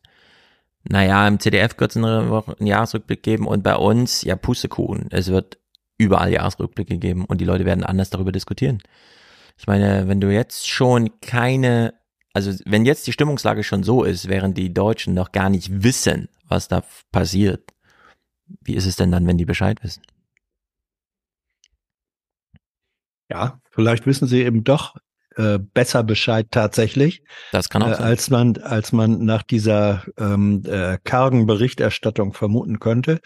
naja, 0.83 1.27
im 1.27 1.39
CDF 1.39 1.77
wird 1.77 1.91
es 1.91 1.97
einen, 1.97 2.65
Jahresrückblick 2.65 3.23
geben 3.23 3.47
und 3.47 3.63
bei 3.63 3.75
uns, 3.75 4.23
ja, 4.23 4.35
Pustekuchen. 4.35 5.07
Es 5.11 5.27
wird 5.27 5.59
überall 5.97 6.31
Jahresrückblicke 6.31 6.97
geben 6.97 7.25
und 7.25 7.39
die 7.39 7.45
Leute 7.45 7.65
werden 7.65 7.83
anders 7.83 8.09
darüber 8.09 8.31
diskutieren. 8.31 8.81
Ich 9.57 9.67
meine, 9.67 10.07
wenn 10.07 10.19
du 10.19 10.33
jetzt 10.33 10.67
schon 10.67 11.21
keine, 11.21 11.93
also 12.33 12.51
wenn 12.65 12.85
jetzt 12.85 13.05
die 13.05 13.11
Stimmungslage 13.11 13.63
schon 13.63 13.83
so 13.83 14.03
ist, 14.03 14.27
während 14.27 14.57
die 14.57 14.73
Deutschen 14.73 15.13
noch 15.13 15.31
gar 15.31 15.49
nicht 15.49 15.83
wissen, 15.83 16.29
was 16.47 16.67
da 16.67 16.83
passiert, 17.11 17.71
wie 18.61 18.73
ist 18.73 18.87
es 18.87 18.95
denn 18.95 19.11
dann, 19.11 19.27
wenn 19.27 19.37
die 19.37 19.45
Bescheid 19.45 19.83
wissen? 19.83 20.01
Ja, 23.29 23.61
vielleicht 23.69 24.07
wissen 24.07 24.27
sie 24.27 24.41
eben 24.41 24.63
doch 24.63 24.95
äh, 25.35 25.59
besser 25.59 26.03
Bescheid 26.03 26.47
tatsächlich. 26.51 27.23
Das 27.51 27.69
kann 27.69 27.83
auch 27.83 27.91
äh, 27.91 27.95
sein. 27.95 28.03
als 28.03 28.29
man 28.29 28.57
als 28.57 28.91
man 28.91 29.23
nach 29.23 29.43
dieser 29.43 30.03
ähm, 30.17 30.63
äh, 30.65 30.97
kargen 31.03 31.45
Berichterstattung 31.45 32.33
vermuten 32.33 32.79
könnte. 32.79 33.19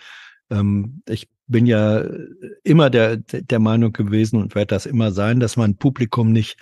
Ähm, 0.50 1.02
ich 1.08 1.30
bin 1.48 1.66
ja 1.66 2.04
immer 2.64 2.90
der 2.90 3.18
der 3.18 3.60
Meinung 3.60 3.94
gewesen 3.94 4.42
und 4.42 4.56
werde 4.56 4.76
das 4.76 4.86
immer 4.86 5.12
sein, 5.12 5.40
dass 5.40 5.58
man 5.58 5.78
Publikum 5.78 6.32
nicht 6.32 6.58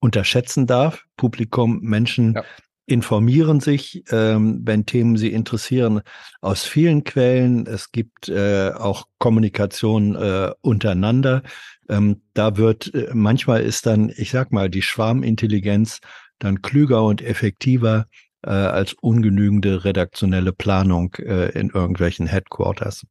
unterschätzen 0.00 0.66
darf. 0.66 1.04
Publikum, 1.16 1.80
Menschen 1.80 2.34
ja. 2.34 2.44
informieren 2.86 3.60
sich, 3.60 4.04
ähm, 4.10 4.60
wenn 4.64 4.86
Themen 4.86 5.16
sie 5.16 5.32
interessieren, 5.32 6.02
aus 6.40 6.64
vielen 6.64 7.04
Quellen. 7.04 7.66
Es 7.66 7.92
gibt 7.92 8.28
äh, 8.28 8.70
auch 8.70 9.06
Kommunikation 9.18 10.14
äh, 10.14 10.52
untereinander. 10.60 11.42
Ähm, 11.88 12.22
da 12.34 12.56
wird, 12.56 12.94
äh, 12.94 13.10
manchmal 13.14 13.62
ist 13.62 13.86
dann, 13.86 14.12
ich 14.16 14.30
sag 14.30 14.52
mal, 14.52 14.68
die 14.68 14.82
Schwarmintelligenz 14.82 16.00
dann 16.38 16.62
klüger 16.62 17.04
und 17.04 17.22
effektiver 17.22 18.06
äh, 18.42 18.50
als 18.50 18.94
ungenügende 18.94 19.84
redaktionelle 19.84 20.52
Planung 20.52 21.14
äh, 21.14 21.50
in 21.58 21.70
irgendwelchen 21.70 22.26
Headquarters. 22.26 23.06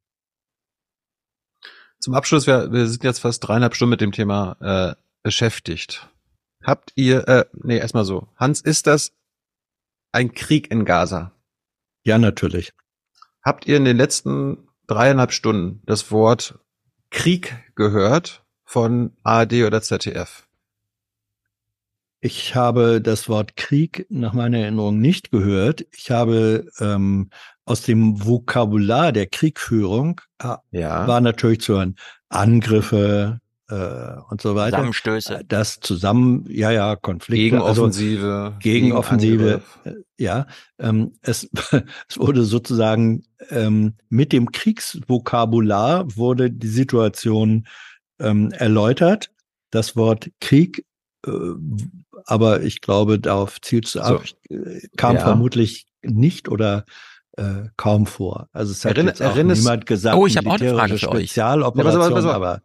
Zum 2.00 2.14
Abschluss, 2.14 2.46
wir, 2.48 2.72
wir 2.72 2.88
sind 2.88 3.04
jetzt 3.04 3.20
fast 3.20 3.48
dreieinhalb 3.48 3.76
Stunden 3.76 3.92
mit 3.92 4.02
dem 4.02 4.12
Thema 4.12 4.58
äh, 4.60 4.96
beschäftigt. 5.24 6.08
Habt 6.64 6.92
ihr, 6.96 7.28
äh, 7.28 7.46
nee, 7.54 7.78
erstmal 7.78 8.06
so. 8.06 8.28
Hans, 8.36 8.62
ist 8.62 8.88
das 8.88 9.12
ein 10.12 10.34
Krieg 10.34 10.72
in 10.72 10.86
Gaza? 10.86 11.32
Ja, 12.04 12.18
natürlich. 12.18 12.74
Habt 13.44 13.68
ihr 13.68 13.78
in 13.78 13.86
den 13.86 13.98
letzten 13.98 14.68
dreieinhalb 14.88 15.32
Stunden 15.32 15.82
das 15.86 16.12
Wort 16.12 16.60
Krieg 17.10 17.56
gehört 17.76 18.45
von 18.66 19.14
ARD 19.24 19.64
oder 19.64 19.82
ZDF? 19.82 20.48
Ich 22.20 22.56
habe 22.56 23.02
das 23.02 23.30
Wort 23.30 23.56
Krieg 23.56 24.08
nach 24.10 24.34
meiner 24.34 24.58
Erinnerung 24.58 25.00
nicht 25.00 25.32
gehört. 25.32 25.86
Ich 25.96 26.10
habe 26.10 26.66
ähm, 26.80 27.30
aus 27.66 27.84
dem 27.84 28.26
Vokabular 28.26 29.12
der 29.12 29.28
Kriegführung 29.28 30.22
äh, 30.42 30.56
ja. 30.72 31.08
war 31.08 31.22
natürlich 31.22 31.62
zu 31.62 31.76
hören 31.76 31.96
Angriffe 32.30 33.42
äh, 33.70 33.76
und 34.30 34.42
so 34.42 34.56
weiter. 34.56 34.78
Zusammenstöße. 34.78 35.42
Das 35.48 35.80
zusammen, 35.80 36.46
ja, 36.50 36.72
ja, 36.72 36.96
Konflikte. 36.96 37.44
Gegenoffensive. 37.44 38.34
Also 38.34 38.58
Gegenoffensive. 38.60 39.62
Gegen 39.84 40.04
ja, 40.18 40.48
ähm, 40.80 41.14
es, 41.22 41.50
es 42.10 42.18
wurde 42.18 42.44
sozusagen 42.44 43.24
ähm, 43.50 43.96
mit 44.10 44.32
dem 44.32 44.52
Kriegsvokabular 44.52 46.16
wurde 46.16 46.52
die 46.52 46.68
Situation 46.68 47.68
ähm, 48.20 48.52
erläutert. 48.52 49.32
Das 49.72 49.96
Wort 49.96 50.30
Krieg, 50.40 50.86
äh, 51.26 51.32
aber 52.26 52.62
ich 52.62 52.82
glaube, 52.82 53.20
darauf 53.20 53.60
zielt 53.62 53.88
es 53.88 53.98
ab, 53.98 54.24
so. 54.50 54.56
kam 54.98 55.16
ja. 55.16 55.22
vermutlich 55.22 55.88
nicht 56.02 56.50
oder 56.50 56.86
äh, 57.38 57.70
kaum 57.78 58.06
vor. 58.06 58.48
Also 58.54 58.72
es 58.72 58.86
hat 58.86 58.94
Erinner, 58.94 59.12
jetzt 59.12 59.22
auch 59.22 59.36
niemand 59.36 59.86
gesagt, 59.86 60.16
oh, 60.16 60.28
ich 60.28 60.38
habe 60.38 60.50
auch 60.50 60.60
eine 60.60 60.74
Frage 60.74 60.98
für 60.98 61.10
euch. 61.10 61.30
Spezialoperation, 61.30 62.24
ja, 62.24 62.32
aber 62.32 62.62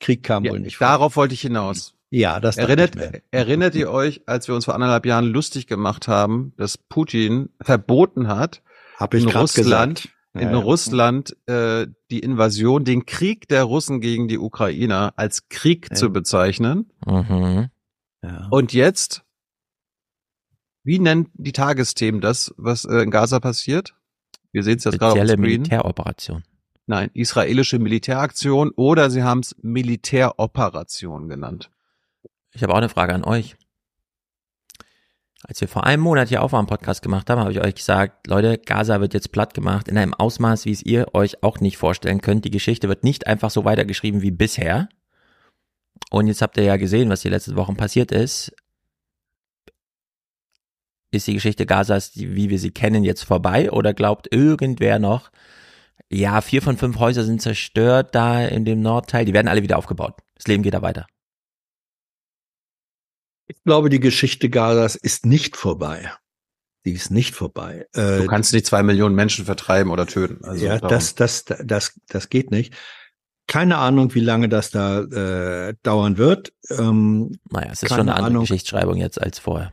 Krieg 0.00 0.22
kam 0.22 0.44
ja, 0.44 0.52
wohl 0.52 0.60
nicht 0.60 0.78
vor. 0.78 0.86
Darauf 0.86 1.16
wollte 1.16 1.34
ich 1.34 1.40
hinaus. 1.40 1.94
Ja, 2.10 2.40
das 2.40 2.56
erinnert, 2.56 2.96
erinnert 3.30 3.74
ihr 3.74 3.90
euch, 3.92 4.22
als 4.26 4.48
wir 4.48 4.54
uns 4.54 4.64
vor 4.64 4.74
anderthalb 4.74 5.04
Jahren 5.04 5.26
lustig 5.26 5.66
gemacht 5.66 6.08
haben, 6.08 6.54
dass 6.56 6.78
Putin 6.78 7.50
verboten 7.60 8.28
hat, 8.28 8.62
Hab 8.96 9.12
ich 9.12 9.24
in 9.24 9.28
Russland 9.28 10.02
gesagt 10.02 10.17
in 10.34 10.50
ja, 10.50 10.56
Russland 10.56 11.36
äh, 11.46 11.86
die 12.10 12.20
Invasion, 12.20 12.84
den 12.84 13.06
Krieg 13.06 13.48
der 13.48 13.64
Russen 13.64 14.00
gegen 14.00 14.28
die 14.28 14.38
Ukrainer 14.38 15.12
als 15.16 15.48
Krieg 15.48 15.88
ja. 15.90 15.96
zu 15.96 16.10
bezeichnen. 16.10 16.90
Mhm. 17.06 17.68
Ja. 18.22 18.48
Und 18.50 18.72
jetzt, 18.72 19.24
wie 20.84 20.98
nennt 20.98 21.30
die 21.34 21.52
Tagesthemen 21.52 22.20
das, 22.20 22.54
was 22.56 22.84
äh, 22.84 22.98
in 22.98 23.10
Gaza 23.10 23.40
passiert? 23.40 23.94
Wir 24.52 24.62
sehen 24.62 24.78
es 24.78 24.84
jetzt 24.84 24.98
gerade 24.98 25.12
auf 25.12 25.18
dem 25.18 25.26
Screen. 25.26 25.40
Militäroperation. 25.40 26.44
Nein, 26.86 27.10
israelische 27.12 27.78
Militäraktion 27.78 28.70
oder 28.70 29.10
sie 29.10 29.22
haben 29.22 29.40
es 29.40 29.54
Militäroperation 29.60 31.28
genannt. 31.28 31.70
Ich 32.52 32.62
habe 32.62 32.72
auch 32.72 32.78
eine 32.78 32.88
Frage 32.88 33.14
an 33.14 33.24
euch. 33.24 33.56
Als 35.44 35.60
wir 35.60 35.68
vor 35.68 35.84
einem 35.84 36.02
Monat 36.02 36.28
hier 36.28 36.42
Aufwärm-Podcast 36.42 37.00
gemacht 37.00 37.30
haben, 37.30 37.40
habe 37.40 37.52
ich 37.52 37.60
euch 37.60 37.76
gesagt, 37.76 38.26
Leute, 38.26 38.58
Gaza 38.58 39.00
wird 39.00 39.14
jetzt 39.14 39.30
platt 39.30 39.54
gemacht 39.54 39.86
in 39.86 39.96
einem 39.96 40.12
Ausmaß, 40.12 40.64
wie 40.64 40.72
es 40.72 40.82
ihr 40.82 41.14
euch 41.14 41.42
auch 41.44 41.60
nicht 41.60 41.76
vorstellen 41.76 42.20
könnt. 42.20 42.44
Die 42.44 42.50
Geschichte 42.50 42.88
wird 42.88 43.04
nicht 43.04 43.26
einfach 43.28 43.50
so 43.50 43.64
weitergeschrieben 43.64 44.20
wie 44.20 44.32
bisher. 44.32 44.88
Und 46.10 46.26
jetzt 46.26 46.42
habt 46.42 46.56
ihr 46.56 46.64
ja 46.64 46.76
gesehen, 46.76 47.08
was 47.08 47.20
die 47.20 47.28
letzten 47.28 47.54
Wochen 47.54 47.76
passiert 47.76 48.10
ist. 48.10 48.52
Ist 51.12 51.26
die 51.26 51.34
Geschichte 51.34 51.66
Gazas, 51.66 52.12
wie 52.16 52.50
wir 52.50 52.58
sie 52.58 52.72
kennen, 52.72 53.04
jetzt 53.04 53.22
vorbei? 53.22 53.70
Oder 53.70 53.94
glaubt 53.94 54.32
irgendwer 54.32 54.98
noch, 54.98 55.30
ja, 56.10 56.40
vier 56.40 56.62
von 56.62 56.76
fünf 56.76 56.98
Häuser 56.98 57.24
sind 57.24 57.42
zerstört 57.42 58.14
da 58.14 58.44
in 58.44 58.64
dem 58.64 58.80
Nordteil, 58.80 59.24
die 59.24 59.34
werden 59.34 59.48
alle 59.48 59.62
wieder 59.62 59.78
aufgebaut. 59.78 60.14
Das 60.34 60.46
Leben 60.46 60.62
geht 60.62 60.74
da 60.74 60.82
weiter. 60.82 61.06
Ich 63.48 63.64
glaube, 63.64 63.88
die 63.88 64.00
Geschichte 64.00 64.50
Gazas 64.50 64.94
ist 64.94 65.26
nicht 65.26 65.56
vorbei. 65.56 66.12
Die 66.84 66.92
ist 66.92 67.10
nicht 67.10 67.34
vorbei. 67.34 67.86
Äh, 67.94 68.18
du 68.18 68.26
kannst 68.26 68.52
nicht 68.52 68.66
zwei 68.66 68.82
Millionen 68.82 69.14
Menschen 69.14 69.44
vertreiben 69.44 69.90
oder 69.90 70.06
töten. 70.06 70.44
Also 70.44 70.64
ja, 70.64 70.78
das, 70.78 71.14
das, 71.14 71.44
das, 71.44 71.98
das 72.08 72.28
geht 72.28 72.50
nicht. 72.50 72.74
Keine 73.46 73.78
Ahnung, 73.78 74.14
wie 74.14 74.20
lange 74.20 74.48
das 74.48 74.70
da 74.70 75.00
äh, 75.00 75.74
dauern 75.82 76.18
wird. 76.18 76.52
Ähm, 76.70 77.32
naja, 77.50 77.70
es 77.72 77.82
ist 77.82 77.88
schon 77.88 78.00
eine 78.00 78.12
andere 78.12 78.26
Ahnung. 78.26 78.42
Geschichtsschreibung 78.42 78.98
jetzt 78.98 79.20
als 79.20 79.38
vorher. 79.38 79.72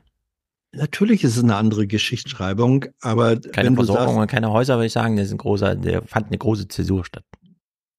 Natürlich 0.72 1.24
ist 1.24 1.38
es 1.38 1.44
eine 1.44 1.56
andere 1.56 1.86
Geschichtsschreibung, 1.86 2.86
aber 3.02 3.40
keine 3.40 3.76
Versorgung 3.76 4.18
und 4.18 4.28
keine 4.28 4.52
Häuser, 4.52 4.76
würde 4.76 4.88
ich 4.88 4.94
sagen, 4.94 5.16
das 5.16 5.28
ist 5.28 5.34
ein 5.34 5.38
großer, 5.38 5.76
der 5.76 6.02
fand 6.02 6.28
eine 6.28 6.38
große 6.38 6.68
Zäsur 6.68 7.06
statt 7.06 7.24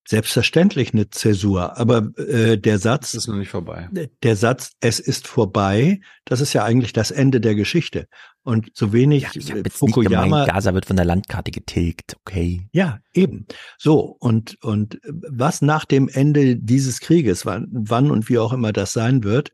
selbstverständlich 0.07 0.93
eine 0.93 1.09
Zäsur, 1.09 1.77
aber 1.77 2.09
äh, 2.17 2.57
der 2.57 2.79
Satz 2.79 3.11
das 3.11 3.23
ist 3.23 3.27
noch 3.27 3.35
nicht 3.35 3.49
vorbei. 3.49 3.89
Der 4.23 4.35
Satz, 4.35 4.71
es 4.79 4.99
ist 4.99 5.27
vorbei, 5.27 5.99
das 6.25 6.41
ist 6.41 6.53
ja 6.53 6.63
eigentlich 6.63 6.93
das 6.93 7.11
Ende 7.11 7.41
der 7.41 7.55
Geschichte. 7.55 8.07
Und 8.43 8.69
so 8.73 8.93
wenig 8.93 9.23
ja, 9.23 9.29
ich 9.35 9.49
jetzt 9.49 9.77
Fukuyama, 9.77 10.21
nicht 10.21 10.31
gemeint, 10.31 10.49
Gaza 10.49 10.73
wird 10.73 10.85
von 10.85 10.95
der 10.95 11.05
Landkarte 11.05 11.51
getilgt, 11.51 12.15
okay? 12.21 12.67
Ja, 12.71 12.99
eben. 13.13 13.45
So 13.77 14.15
und 14.19 14.61
und 14.63 14.99
was 15.03 15.61
nach 15.61 15.83
dem 15.83 16.07
Ende 16.07 16.55
dieses 16.55 17.01
Krieges, 17.01 17.45
wann, 17.45 17.67
wann 17.71 18.09
und 18.09 18.29
wie 18.29 18.39
auch 18.39 18.53
immer 18.53 18.71
das 18.71 18.93
sein 18.93 19.23
wird, 19.23 19.51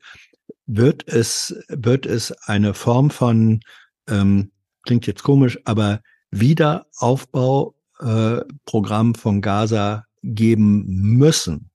wird 0.67 1.07
es 1.07 1.55
wird 1.67 2.05
es 2.05 2.31
eine 2.43 2.73
Form 2.73 3.09
von 3.09 3.61
ähm, 4.07 4.51
klingt 4.83 5.07
jetzt 5.07 5.23
komisch, 5.23 5.59
aber 5.65 6.01
Wiederaufbau 6.29 7.75
Atomprogramm 8.03 9.15
von 9.15 9.41
Gaza 9.41 10.05
geben 10.23 10.85
müssen. 11.17 11.69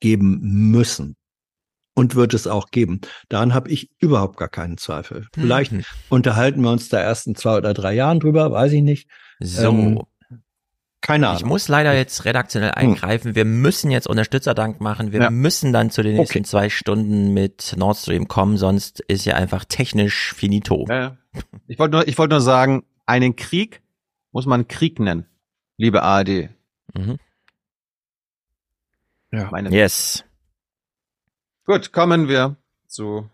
Geben 0.00 0.38
müssen. 0.70 1.16
Und 1.96 2.14
wird 2.16 2.34
es 2.34 2.46
auch 2.46 2.70
geben. 2.70 3.00
Daran 3.28 3.54
habe 3.54 3.70
ich 3.70 3.88
überhaupt 4.00 4.36
gar 4.36 4.48
keinen 4.48 4.76
Zweifel. 4.78 5.28
Vielleicht 5.32 5.72
Mhm. 5.72 5.84
unterhalten 6.08 6.60
wir 6.62 6.70
uns 6.72 6.88
da 6.88 7.00
erst 7.00 7.26
in 7.28 7.36
zwei 7.36 7.56
oder 7.56 7.72
drei 7.72 7.94
Jahren 7.94 8.18
drüber, 8.20 8.50
weiß 8.50 8.72
ich 8.72 8.82
nicht. 8.82 9.08
So. 9.38 9.68
Ähm, 9.68 10.02
keine 11.00 11.28
Ahnung. 11.28 11.38
Ich 11.40 11.44
muss 11.46 11.68
leider 11.68 11.94
jetzt 11.94 12.24
redaktionell 12.24 12.72
eingreifen. 12.72 13.34
Wir 13.34 13.44
müssen 13.44 13.90
jetzt 13.90 14.06
Unterstützerdank 14.08 14.80
machen. 14.80 15.12
Wir 15.12 15.20
Ja. 15.20 15.30
müssen 15.30 15.72
dann 15.72 15.90
zu 15.90 16.02
den 16.02 16.16
nächsten 16.16 16.44
zwei 16.44 16.68
Stunden 16.70 17.32
mit 17.34 17.74
Nord 17.76 17.96
Stream 17.98 18.26
kommen, 18.26 18.56
sonst 18.56 19.00
ist 19.00 19.24
ja 19.26 19.34
einfach 19.36 19.64
technisch 19.64 20.32
finito. 20.34 20.86
Ja, 20.88 20.98
ja. 20.98 21.16
Ich 21.68 21.78
wollte 21.78 21.96
nur, 21.96 22.08
ich 22.08 22.16
wollte 22.18 22.34
nur 22.34 22.40
sagen, 22.40 22.84
einen 23.06 23.36
Krieg 23.36 23.82
muss 24.32 24.46
man 24.46 24.66
Krieg 24.66 24.98
nennen, 24.98 25.26
liebe 25.76 26.02
ARD. 26.02 26.48
Mhm. 26.94 27.18
Ja. 29.34 29.48
Meine 29.50 29.70
Yes. 29.70 30.24
Gut, 31.66 31.92
kommen 31.92 32.28
wir 32.28 32.56
zu 32.86 33.28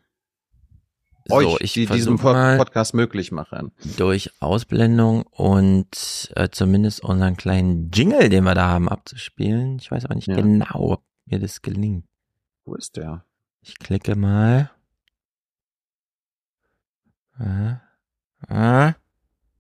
So, 1.27 1.35
euch, 1.35 1.57
ich 1.61 1.73
die 1.75 1.87
diesen 1.87 2.17
Pod 2.19 2.35
Podcast 2.59 2.95
möglich 2.95 3.33
machen. 3.33 3.73
Durch 3.97 4.31
Ausblendung 4.41 5.23
und 5.23 6.33
äh, 6.37 6.49
zumindest 6.51 7.03
unseren 7.03 7.37
kleinen 7.37 7.91
Jingle, 7.91 8.29
den 8.29 8.45
wir 8.45 8.55
da 8.55 8.69
haben, 8.69 8.89
abzuspielen. 8.89 9.79
Ich 9.81 9.91
weiß 9.91 10.05
aber 10.05 10.15
nicht 10.15 10.29
Ja. 10.29 10.37
genau, 10.37 10.93
ob 10.93 11.03
mir 11.27 11.39
das 11.41 11.61
gelingt. 11.63 12.07
Wo 12.65 12.75
ist 12.75 12.97
der? 12.97 13.25
Ich 13.63 13.79
klicke 13.79 14.17
mal. 14.17 14.71
Äh, 17.39 17.75
äh, 18.49 18.93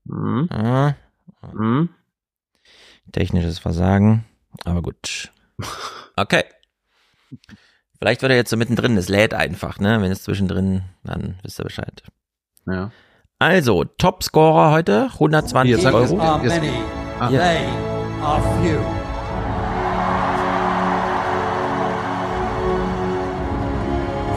Hm? 0.08 0.48
äh. 0.50 0.92
Hm? 1.52 1.88
Technisches 3.12 3.58
Versagen, 3.58 4.24
aber 4.64 4.82
gut. 4.82 5.32
Okay. 6.16 6.44
Vielleicht 7.98 8.22
wird 8.22 8.30
er 8.32 8.36
jetzt 8.36 8.50
so 8.50 8.56
mittendrin, 8.56 8.96
es 8.96 9.08
lädt 9.08 9.34
einfach, 9.34 9.78
ne? 9.78 10.00
Wenn 10.00 10.10
es 10.10 10.22
zwischendrin, 10.22 10.82
dann 11.04 11.38
wisst 11.42 11.60
ihr 11.60 11.64
Bescheid. 11.64 12.02
Ja. 12.66 12.90
Also, 13.38 13.84
Topscorer 13.84 14.70
heute, 14.70 15.08
120 15.14 15.80
Hier, 15.80 15.94
Euro. 15.94 16.18
are 16.20 16.42
many, 16.46 16.70
Ah. 17.18 17.28
they 17.28 17.66
are 18.22 18.42
few. 18.62 18.78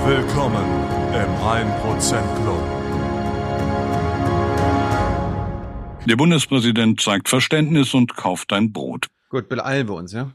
Willkommen 0.05 0.65
im 1.13 1.31
1% 1.41 2.35
Club. 2.43 2.63
Der 6.05 6.15
Bundespräsident 6.17 6.99
zeigt 6.99 7.29
Verständnis 7.29 7.93
und 7.93 8.15
kauft 8.17 8.51
ein 8.51 8.73
Brot. 8.73 9.07
Gut, 9.29 9.47
beeilen 9.47 9.87
wir 9.87 9.95
uns, 9.95 10.11
ja? 10.11 10.31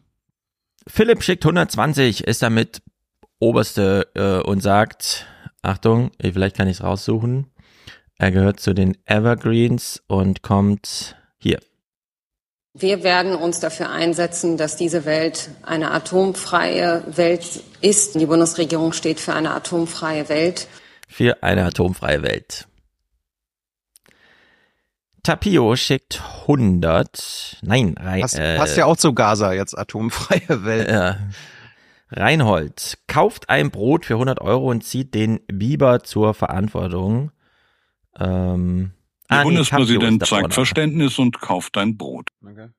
Philipp 0.89 1.23
schickt 1.23 1.45
120, 1.45 2.25
ist 2.25 2.43
damit 2.43 2.83
oberste 3.39 4.09
äh, 4.15 4.47
und 4.49 4.63
sagt, 4.63 5.27
Achtung, 5.63 6.11
vielleicht 6.21 6.57
kann 6.57 6.69
ich 6.69 6.79
es 6.79 6.83
raussuchen. 6.83 7.47
Er 8.19 8.33
gehört 8.33 8.59
zu 8.59 8.75
den 8.75 8.97
Evergreens 9.05 10.03
und 10.09 10.43
kommt 10.43 11.17
hier. 11.39 11.61
Wir 12.75 13.03
werden 13.03 13.35
uns 13.35 13.61
dafür 13.61 13.91
einsetzen, 13.91 14.57
dass 14.57 14.77
diese 14.77 15.05
Welt 15.05 15.51
eine 15.63 15.91
atomfreie 15.91 17.03
Welt 17.07 17.63
ist. 17.81 18.15
Die 18.15 18.27
Bundesregierung 18.27 18.93
steht 18.93 19.21
für 19.21 19.35
eine 19.35 19.53
atomfreie 19.53 20.29
Welt. 20.29 20.69
Für 21.09 21.43
eine 21.43 21.65
atomfreie 21.65 22.23
Welt. 22.23 22.68
Tapio 25.29 25.77
schickt 25.77 26.23
100. 26.43 27.59
Nein, 27.61 27.95
rein, 28.01 28.23
Passt, 28.23 28.39
äh, 28.39 28.57
passt 28.57 28.79
ja 28.79 28.87
auch 28.87 28.97
zu 28.97 29.13
Gaza 29.13 29.53
jetzt, 29.53 29.77
atomfreie 29.77 30.41
Welt. 30.65 30.89
Äh, 30.89 31.17
Reinhold 32.11 32.97
kauft 33.09 33.51
ein 33.51 33.71
Brot 33.71 34.07
für 34.07 34.15
100 34.15 34.41
Euro 34.41 34.71
und 34.71 34.85
zieht 34.85 35.13
den 35.13 35.41
Biber 35.47 36.03
zur 36.03 36.33
Verantwortung. 36.33 37.31
Ähm, 38.19 38.93
Der 39.29 39.37
ah, 39.37 39.45
nee, 39.45 39.51
Bundespräsident 39.51 40.23
da 40.23 40.27
zeigt 40.27 40.41
vorne. 40.41 40.55
Verständnis 40.55 41.19
und 41.19 41.43
kauft 41.43 41.77
ein 41.77 41.99
Brot. 41.99 42.31
Okay. 42.43 42.71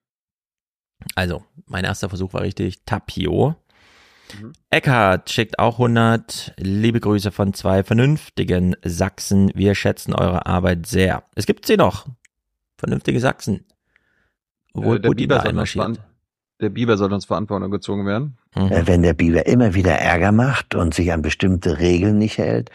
Also, 1.14 1.44
mein 1.68 1.84
erster 1.84 2.10
Versuch 2.10 2.34
war 2.34 2.42
richtig. 2.42 2.84
Tapio. 2.84 3.58
Eckhard 4.72 5.30
schickt 5.30 5.60
auch 5.60 5.74
100. 5.74 6.56
Liebe 6.58 7.00
Grüße 7.00 7.30
von 7.30 7.54
zwei 7.54 7.84
vernünftigen 7.84 8.76
Sachsen. 8.84 9.52
Wir 9.54 9.76
schätzen 9.76 10.16
eure 10.16 10.48
Arbeit 10.48 10.88
sehr. 10.88 11.22
Es 11.36 11.46
gibt 11.46 11.68
sie 11.68 11.78
noch. 11.78 12.08
Vernünftige 12.80 13.20
Sachsen. 13.20 13.66
Obwohl 14.74 14.98
Äh, 14.98 15.00
der, 15.02 15.10
Putin 15.10 15.28
Biber 15.28 15.44
einmarschiert. 15.44 16.00
der 16.62 16.70
Biber 16.70 16.98
soll 16.98 17.12
uns 17.14 17.26
Verantwortung 17.26 17.72
gezogen 17.72 18.06
werden. 18.06 18.38
Mhm. 18.56 18.72
Äh, 18.72 18.88
Wenn 18.88 19.02
der 19.04 19.14
Biber 19.14 19.46
immer 19.46 19.74
wieder 19.74 19.94
Ärger 19.94 20.32
macht 20.32 20.76
und 20.76 20.94
sich 20.94 21.12
an 21.12 21.22
bestimmte 21.22 21.80
Regeln 21.80 22.18
nicht 22.18 22.38
hält, 22.38 22.70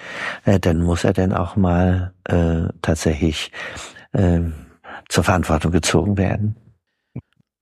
äh, 0.45 0.61
dann 0.61 0.83
muss 0.83 1.05
er 1.05 1.13
dann 1.13 1.33
auch 1.33 1.57
mal 1.57 2.13
äh, 2.25 2.69
tatsächlich 2.83 3.51
äh, 4.13 4.41
zur 5.09 5.25
Verantwortung 5.25 5.73
gezogen 5.73 6.17
werden. 6.17 6.57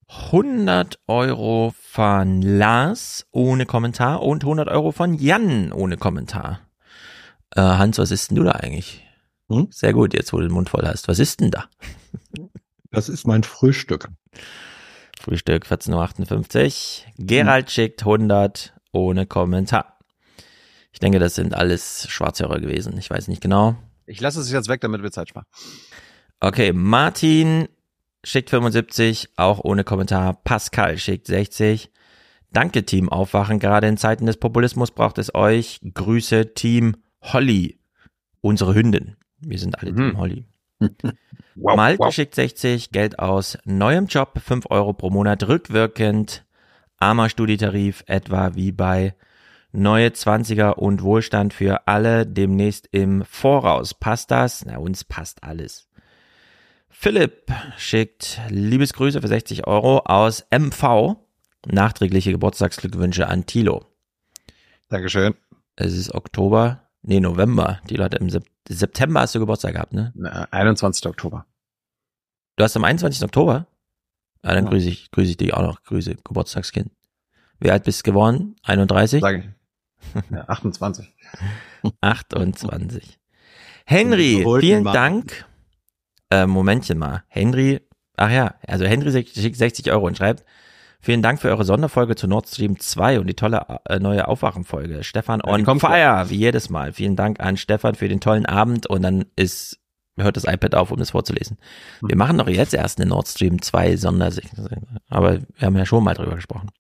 100 0.08 0.98
Euro 1.06 1.72
von 1.74 2.42
Lars 2.42 3.26
ohne 3.30 3.64
Kommentar 3.64 4.22
und 4.22 4.44
100 4.44 4.68
Euro 4.68 4.92
von 4.92 5.14
Jan 5.14 5.72
ohne 5.72 5.96
Kommentar. 5.96 6.60
Äh, 7.54 7.62
Hans, 7.62 7.98
was 7.98 8.10
ist 8.10 8.30
denn 8.30 8.36
du 8.36 8.44
da 8.44 8.52
eigentlich? 8.52 9.06
Hm? 9.48 9.68
Sehr 9.70 9.92
gut, 9.94 10.12
jetzt 10.14 10.32
wo 10.32 10.38
du 10.38 10.44
den 10.44 10.52
Mund 10.52 10.68
voll 10.68 10.84
hast. 10.86 11.08
Was 11.08 11.18
ist 11.18 11.40
denn 11.40 11.50
da? 11.50 11.64
Das 12.90 13.08
ist 13.08 13.26
mein 13.26 13.42
Frühstück. 13.42 14.08
Frühstück 15.18 15.66
14.58 15.66 17.04
Uhr. 17.06 17.26
Gerald 17.26 17.70
schickt 17.70 18.02
100 18.02 18.74
ohne 18.92 19.26
Kommentar. 19.26 19.98
Ich 20.92 21.00
denke, 21.00 21.18
das 21.18 21.34
sind 21.34 21.54
alles 21.54 22.06
Schwarzhörer 22.10 22.60
gewesen. 22.60 22.98
Ich 22.98 23.08
weiß 23.08 23.28
nicht 23.28 23.40
genau. 23.40 23.76
Ich 24.06 24.20
lasse 24.20 24.40
es 24.40 24.50
jetzt 24.50 24.68
weg, 24.68 24.80
damit 24.80 25.02
wir 25.02 25.10
Zeit 25.10 25.28
sparen. 25.28 25.46
Okay, 26.40 26.72
Martin 26.72 27.68
schickt 28.24 28.50
75, 28.50 29.30
auch 29.36 29.60
ohne 29.64 29.84
Kommentar. 29.84 30.34
Pascal 30.42 30.98
schickt 30.98 31.26
60. 31.26 31.90
Danke, 32.52 32.84
Team 32.84 33.08
Aufwachen. 33.08 33.58
Gerade 33.58 33.86
in 33.86 33.96
Zeiten 33.96 34.26
des 34.26 34.36
Populismus 34.36 34.90
braucht 34.90 35.18
es 35.18 35.34
euch. 35.34 35.80
Grüße, 35.94 36.52
Team 36.52 36.96
Holly. 37.22 37.78
Unsere 38.40 38.74
Hündin. 38.74 39.16
Wir 39.38 39.58
sind 39.58 39.78
alle 39.78 39.94
Team 39.94 40.18
Holly. 40.18 40.46
Malte 41.54 41.98
wow. 41.98 42.12
schickt 42.12 42.34
60, 42.34 42.90
Geld 42.90 43.18
aus 43.18 43.58
neuem 43.64 44.06
Job, 44.06 44.40
5 44.42 44.66
Euro 44.70 44.92
pro 44.92 45.10
Monat 45.10 45.46
rückwirkend. 45.48 46.44
Armer 46.98 47.28
Studietarif, 47.28 48.04
etwa 48.06 48.54
wie 48.54 48.72
bei 48.72 49.14
Neue 49.72 50.08
20er 50.08 50.74
und 50.74 51.02
Wohlstand 51.02 51.54
für 51.54 51.88
alle 51.88 52.26
demnächst 52.26 52.88
im 52.92 53.24
Voraus. 53.24 53.94
Passt 53.94 54.30
das? 54.30 54.66
Na, 54.66 54.76
uns 54.76 55.02
passt 55.02 55.42
alles. 55.42 55.88
Philipp 56.90 57.50
schickt 57.78 58.38
Liebesgrüße 58.50 59.22
für 59.22 59.28
60 59.28 59.66
Euro 59.66 60.00
aus 60.00 60.46
MV. 60.50 61.16
Nachträgliche 61.66 62.32
Geburtstagsglückwünsche 62.32 63.26
an 63.28 63.46
Tilo. 63.46 63.86
Dankeschön. 64.88 65.34
Es 65.74 65.96
ist 65.96 66.14
Oktober, 66.14 66.82
nee, 67.02 67.20
November. 67.20 67.80
Tilo 67.86 68.04
hat 68.04 68.14
im 68.14 68.30
Sep 68.30 68.44
September 68.68 69.20
hast 69.20 69.34
du 69.34 69.40
Geburtstag 69.40 69.74
gehabt, 69.74 69.92
ne? 69.92 70.12
Na, 70.14 70.46
21. 70.50 71.06
Oktober. 71.06 71.46
Du 72.56 72.64
hast 72.64 72.76
am 72.76 72.84
21. 72.84 73.22
Oktober? 73.24 73.66
Ah, 74.42 74.54
dann 74.54 74.64
Ja. 74.64 74.70
grüße 74.70 74.88
ich, 74.88 75.10
grüße 75.10 75.30
ich 75.32 75.36
dich 75.36 75.52
auch 75.54 75.62
noch. 75.62 75.82
Grüße, 75.82 76.16
Geburtstagskind. 76.24 76.90
Wie 77.60 77.70
alt 77.70 77.84
bist 77.84 78.00
du 78.06 78.10
geworden? 78.10 78.56
31? 78.62 79.20
Sag 79.20 79.38
ich. 79.38 80.24
Ja, 80.30 80.44
28. 80.48 81.12
28. 82.00 83.18
Henry, 83.86 84.44
vielen. 84.60 84.84
Dank. 84.84 85.44
Äh, 86.30 86.46
Momentchen 86.46 86.98
mal. 86.98 87.24
Henry, 87.28 87.80
ach 88.16 88.30
ja, 88.30 88.54
also 88.66 88.84
Henry 88.84 89.10
schickt 89.26 89.56
60 89.56 89.90
Euro 89.92 90.06
und 90.06 90.16
schreibt, 90.16 90.44
vielen 91.02 91.20
Dank 91.20 91.40
für 91.40 91.48
eure 91.48 91.64
Sonderfolge 91.64 92.16
zu 92.16 92.26
Nord 92.26 92.48
Stream 92.48 92.78
2 92.78 93.20
und 93.20 93.26
die 93.26 93.34
tolle 93.34 93.66
äh, 93.88 93.98
neue 93.98 94.26
Aufwachenfolge. 94.28 95.04
Stefan 95.04 95.40
Ja, 95.44 95.52
on 95.52 95.64
kommt 95.64 95.82
fire, 95.82 96.30
wie 96.30 96.36
jedes 96.36 96.70
Mal. 96.70 96.92
Vielen 96.92 97.16
Dank 97.16 97.40
an 97.40 97.56
Stefan 97.56 97.94
für 97.94 98.08
den 98.08 98.20
tollen 98.20 98.46
Abend 98.46 98.86
und 98.86 99.02
dann 99.02 99.26
ist, 99.36 99.78
hört 100.16 100.36
das 100.36 100.44
iPad 100.44 100.74
auf, 100.74 100.90
um 100.90 100.98
das 100.98 101.10
vorzulesen. 101.10 101.58
Hm. 102.00 102.08
Wir 102.08 102.16
machen 102.16 102.38
doch 102.38 102.48
jetzt 102.48 102.72
erst 102.72 103.00
eine 103.00 103.10
Nord 103.10 103.28
Stream 103.28 103.60
2 103.60 103.96
Sondersicht, 103.96 104.52
aber 105.10 105.40
wir 105.58 105.66
haben 105.66 105.76
ja 105.76 105.84
schon 105.84 106.04
mal 106.04 106.14
drüber 106.14 106.36
gesprochen. 106.36 106.70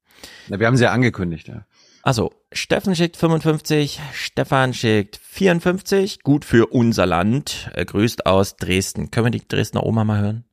Na, 0.48 0.58
wir 0.58 0.66
haben 0.66 0.76
sie 0.76 0.84
ja 0.84 0.92
angekündigt, 0.92 1.48
ja. 1.48 1.66
Also, 2.04 2.32
Steffen 2.50 2.96
schickt 2.96 3.16
55, 3.16 4.00
Stefan 4.12 4.74
schickt 4.74 5.18
54, 5.18 6.22
gut 6.22 6.44
für 6.44 6.66
unser 6.66 7.06
Land, 7.06 7.70
er 7.74 7.84
grüßt 7.84 8.26
aus 8.26 8.56
Dresden. 8.56 9.12
Können 9.12 9.26
wir 9.26 9.30
die 9.30 9.46
Dresdner 9.46 9.86
Oma 9.86 10.02
mal 10.02 10.20
hören? 10.20 10.44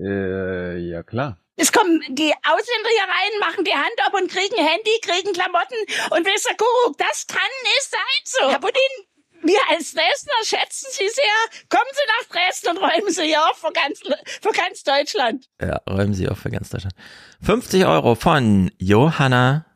Äh, 0.00 0.78
ja, 0.78 1.04
klar. 1.04 1.38
Es 1.60 1.72
kommen 1.72 2.00
die 2.08 2.32
Ausländer 2.32 2.88
hier 2.88 3.04
rein, 3.04 3.38
machen 3.40 3.64
die 3.64 3.74
Hand 3.74 3.98
ab 4.06 4.14
und 4.14 4.30
kriegen 4.30 4.56
Handy, 4.56 4.98
kriegen 5.02 5.34
Klamotten 5.34 5.76
und 6.10 6.26
ihr, 6.26 6.56
guck, 6.56 6.96
das 6.96 7.26
kann 7.26 7.50
nicht 7.64 7.90
sein 7.90 8.22
so. 8.24 8.50
Herr 8.50 8.60
Putin, 8.60 9.10
Wir 9.42 9.60
als 9.70 9.92
Dresdner 9.92 10.32
schätzen 10.42 10.88
Sie 10.90 11.08
sehr. 11.08 11.68
Kommen 11.68 11.90
Sie 11.92 12.06
nach 12.08 12.28
Dresden 12.34 12.68
und 12.70 12.78
räumen 12.78 13.12
Sie 13.12 13.24
hier 13.24 13.42
auf 13.44 13.58
für 13.58 13.72
ganz, 13.72 14.00
für 14.40 14.52
ganz 14.52 14.82
Deutschland. 14.84 15.48
Ja, 15.60 15.82
räumen 15.88 16.14
Sie 16.14 16.28
auf 16.28 16.38
für 16.38 16.50
ganz 16.50 16.70
Deutschland. 16.70 16.94
50 17.42 17.84
Euro 17.84 18.14
von 18.14 18.70
Johanna 18.78 19.66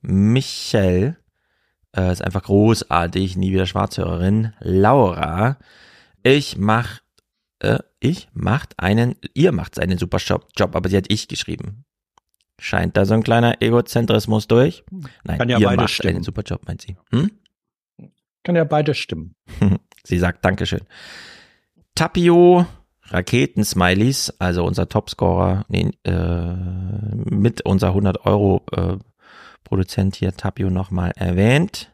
Michel. 0.00 1.18
Äh, 1.94 2.12
ist 2.12 2.22
einfach 2.22 2.42
großartig. 2.44 3.36
Nie 3.36 3.52
wieder 3.52 3.66
Schwarzhörerin. 3.66 4.54
Laura. 4.60 5.58
Ich 6.22 6.56
mach, 6.56 7.00
äh, 7.64 7.78
ich 8.00 8.28
macht 8.34 8.78
einen, 8.78 9.16
ihr 9.34 9.52
macht 9.52 9.78
einen 9.78 9.98
super 9.98 10.18
Job, 10.18 10.48
Job, 10.56 10.76
aber 10.76 10.88
sie 10.88 10.96
hat 10.96 11.06
ich 11.08 11.28
geschrieben. 11.28 11.84
Scheint 12.60 12.96
da 12.96 13.04
so 13.04 13.14
ein 13.14 13.22
kleiner 13.24 13.60
Egozentrismus 13.60 14.46
durch? 14.46 14.84
Nein, 15.24 15.38
Kann 15.38 15.48
ja 15.48 15.58
ihr 15.58 15.70
macht 15.72 15.90
stimmen. 15.90 16.16
einen 16.16 16.24
super 16.24 16.42
Job, 16.42 16.62
meint 16.66 16.82
sie. 16.82 16.96
Hm? 17.10 17.30
Kann 18.44 18.56
ja 18.56 18.64
beides 18.64 18.98
stimmen. 18.98 19.34
Sie 20.06 20.18
sagt 20.18 20.44
Dankeschön. 20.44 20.82
Tapio 21.94 22.66
Raketen-Smileys, 23.04 24.34
also 24.38 24.64
unser 24.64 24.88
Topscorer, 24.88 25.64
nee, 25.68 25.90
äh, 26.04 26.54
mit 27.24 27.64
unser 27.64 27.88
100 27.88 28.26
Euro 28.26 28.62
äh, 28.72 28.98
Produzent 29.64 30.16
hier, 30.16 30.36
Tapio 30.36 30.68
nochmal 30.70 31.12
erwähnt. 31.16 31.93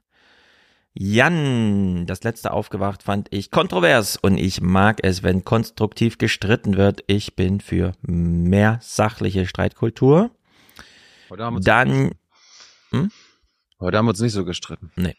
Jan, 0.92 2.04
das 2.06 2.24
letzte 2.24 2.52
aufgewacht 2.52 3.04
fand 3.04 3.28
ich 3.30 3.50
kontrovers 3.50 4.16
und 4.16 4.38
ich 4.38 4.60
mag 4.60 4.98
es, 5.02 5.22
wenn 5.22 5.44
konstruktiv 5.44 6.18
gestritten 6.18 6.76
wird. 6.76 7.04
Ich 7.06 7.36
bin 7.36 7.60
für 7.60 7.92
mehr 8.02 8.78
sachliche 8.82 9.46
Streitkultur. 9.46 10.30
Heute 11.28 11.44
haben 11.44 11.54
wir 11.54 11.56
uns 11.58 11.64
Dann, 11.64 12.10
hm? 12.90 13.10
Heute 13.78 13.98
haben 13.98 14.06
wir 14.06 14.10
uns 14.10 14.20
nicht 14.20 14.32
so 14.32 14.44
gestritten. 14.44 14.90
Nee. 14.96 15.16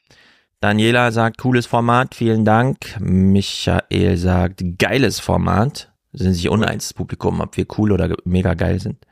Daniela 0.59 1.11
sagt, 1.11 1.38
cooles 1.38 1.66
Format, 1.66 2.16
vielen 2.16 2.43
Dank. 2.43 3.00
Michael 3.00 4.17
sagt, 4.17 4.64
geiles 4.77 5.19
Format. 5.19 5.91
Sind 6.14 6.33
sich 6.33 6.50
uneins, 6.50 6.90
das 6.90 6.93
Publikum, 6.93 7.40
ob 7.40 7.56
wir 7.56 7.66
cool 7.77 7.93
oder 7.93 8.14
mega 8.25 8.53
geil 8.53 8.82
sind. 8.82 9.08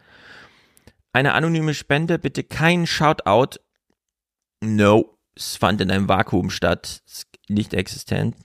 Eine 1.14 1.34
anonyme 1.34 1.74
Spende, 1.74 2.20
bitte 2.20 2.44
kein 2.44 2.86
Shoutout. 2.86 3.58
No, 4.62 5.18
es 5.40 5.56
fand 5.56 5.82
in 5.82 5.90
einem 5.90 6.10
Vakuum 6.10 6.50
statt. 6.50 7.02
Nicht 7.48 7.74
existent. 7.74 8.36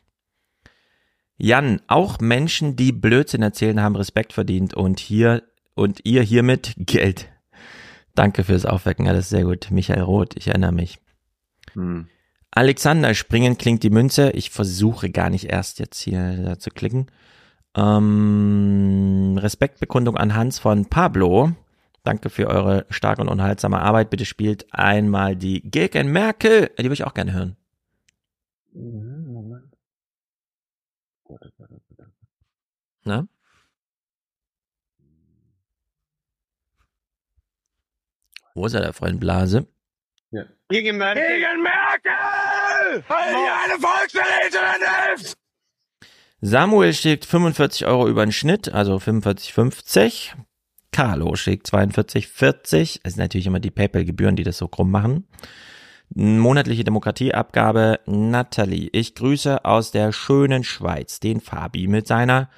Jan, 1.36 1.82
auch 1.88 2.20
Menschen, 2.20 2.76
die 2.76 2.92
Blödsinn 2.92 3.42
erzählen, 3.42 3.82
haben 3.82 3.96
Respekt 3.96 4.32
verdient 4.32 4.74
und 4.74 5.00
hier 5.00 5.42
und 5.74 6.00
ihr 6.04 6.22
hiermit 6.22 6.74
Geld. 6.78 7.28
Danke 8.14 8.44
fürs 8.44 8.64
Aufwecken, 8.64 9.08
alles 9.08 9.28
sehr 9.28 9.42
gut. 9.42 9.70
Michael 9.70 10.02
Roth, 10.02 10.36
ich 10.36 10.46
erinnere 10.46 10.72
mich. 10.72 11.00
Hm. 11.72 12.06
Alexander, 12.52 13.14
springen 13.14 13.58
klingt 13.58 13.82
die 13.82 13.90
Münze. 13.90 14.30
Ich 14.30 14.50
versuche 14.50 15.10
gar 15.10 15.28
nicht 15.28 15.50
erst 15.50 15.80
jetzt 15.80 16.00
hier 16.00 16.56
zu 16.60 16.70
klicken. 16.70 17.08
Ähm, 17.76 19.36
Respektbekundung 19.36 20.16
an 20.16 20.36
Hans 20.36 20.60
von 20.60 20.86
Pablo. 20.86 21.52
Danke 22.04 22.28
für 22.28 22.48
eure 22.48 22.84
starke 22.90 23.22
und 23.22 23.28
unterhaltsame 23.28 23.80
Arbeit. 23.80 24.10
Bitte 24.10 24.26
spielt 24.26 24.72
einmal 24.72 25.36
die 25.36 25.62
Gegen 25.62 26.12
Merkel. 26.12 26.70
Die 26.78 26.84
würde 26.84 26.92
ich 26.94 27.04
auch 27.04 27.14
gerne 27.14 27.32
hören. 27.32 27.56
Na? 33.04 33.26
Wo 38.54 38.66
ist 38.66 38.74
er, 38.74 38.82
der 38.82 38.92
Freund 38.92 39.18
Blase? 39.18 39.66
Ja. 40.30 40.44
Gegen 40.68 40.98
Merkel! 40.98 41.22
Gegen 41.22 41.62
Merkel! 41.62 43.04
Weil 43.08 43.34
die 43.34 43.72
eine 43.72 43.80
Volksverräterin 43.80 45.14
ist! 45.14 45.36
Samuel 46.40 46.92
schlägt 46.92 47.24
45 47.24 47.86
Euro 47.86 48.06
über 48.08 48.24
den 48.26 48.32
Schnitt, 48.32 48.68
also 48.72 48.96
45,50. 48.96 50.34
Carlo 50.94 51.34
schlägt 51.34 51.66
42,40. 51.66 53.00
Es 53.02 53.14
sind 53.14 53.16
natürlich 53.16 53.48
immer 53.48 53.58
die 53.58 53.72
PayPal-Gebühren, 53.72 54.36
die 54.36 54.44
das 54.44 54.58
so 54.58 54.68
krumm 54.68 54.92
machen. 54.92 55.26
Monatliche 56.14 56.84
Demokratieabgabe 56.84 57.98
Natalie. 58.06 58.90
Ich 58.92 59.16
grüße 59.16 59.64
aus 59.64 59.90
der 59.90 60.12
schönen 60.12 60.62
Schweiz 60.62 61.18
den 61.18 61.40
Fabi 61.40 61.88
mit 61.88 62.06
seiner 62.06 62.48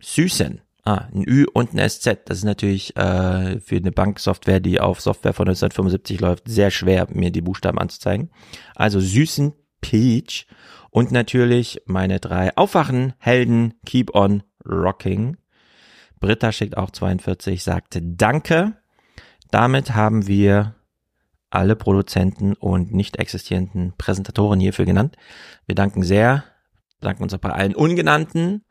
süßen. 0.00 0.60
Ah, 0.82 1.06
ein 1.14 1.22
Ü 1.24 1.46
und 1.52 1.72
ein 1.72 1.88
SZ. 1.88 2.22
Das 2.24 2.38
ist 2.38 2.44
natürlich 2.44 2.96
äh, 2.96 3.60
für 3.60 3.76
eine 3.76 3.92
Banksoftware, 3.92 4.58
die 4.58 4.80
auf 4.80 5.00
Software 5.00 5.34
von 5.34 5.46
1975 5.46 6.18
läuft, 6.18 6.48
sehr 6.48 6.72
schwer, 6.72 7.06
mir 7.12 7.30
die 7.30 7.42
Buchstaben 7.42 7.78
anzuzeigen. 7.78 8.30
Also 8.74 8.98
süßen 8.98 9.52
Peach 9.80 10.48
und 10.90 11.12
natürlich 11.12 11.80
meine 11.86 12.18
drei 12.18 12.56
Aufwachen 12.56 13.12
Helden 13.18 13.74
Keep 13.84 14.16
on 14.16 14.42
Rocking. 14.68 15.36
Britta 16.20 16.52
schickt 16.52 16.76
auch 16.76 16.90
42, 16.90 17.62
sagte 17.62 18.00
Danke. 18.02 18.74
Damit 19.50 19.94
haben 19.94 20.26
wir 20.26 20.74
alle 21.50 21.76
Produzenten 21.76 22.54
und 22.54 22.92
nicht 22.92 23.16
existierenden 23.16 23.94
Präsentatoren 23.96 24.58
hierfür 24.60 24.84
genannt. 24.84 25.16
Wir 25.66 25.74
danken 25.74 26.02
sehr, 26.02 26.44
bedanken 27.00 27.22
uns 27.22 27.32
auch 27.34 27.38
bei 27.38 27.50
allen 27.50 27.74
Ungenannten 27.74 28.64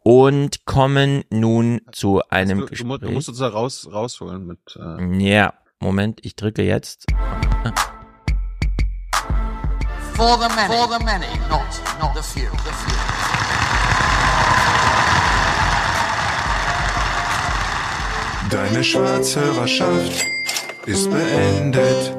und 0.00 0.64
kommen 0.66 1.24
nun 1.30 1.80
zu 1.92 2.22
einem 2.28 2.58
Du, 2.60 2.64
du, 2.66 2.70
Gespräch. 2.70 2.98
du 3.00 3.10
musst 3.10 3.28
uns 3.28 3.38
da 3.38 3.48
raus, 3.48 3.88
rausholen 3.90 4.46
mit. 4.46 4.58
Äh, 4.76 5.16
ja, 5.26 5.54
Moment, 5.80 6.20
ich 6.24 6.36
drücke 6.36 6.62
jetzt. 6.62 7.06
For 10.14 10.36
the 10.36 10.48
many, 10.54 10.74
for 10.74 10.88
the 10.98 11.04
many, 11.04 11.26
not, 11.48 11.62
not 12.00 12.14
the 12.16 12.22
few. 12.22 12.50
The 12.50 12.72
few. 12.72 13.37
Deine 18.50 18.82
Schwarzhörerschaft 18.82 20.24
ist 20.86 21.10
beendet. 21.10 22.16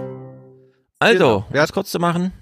Also, 1.00 1.46
um 1.50 1.56
es 1.56 1.74
kurz 1.74 1.90
zu 1.90 1.98
machen. 1.98 2.34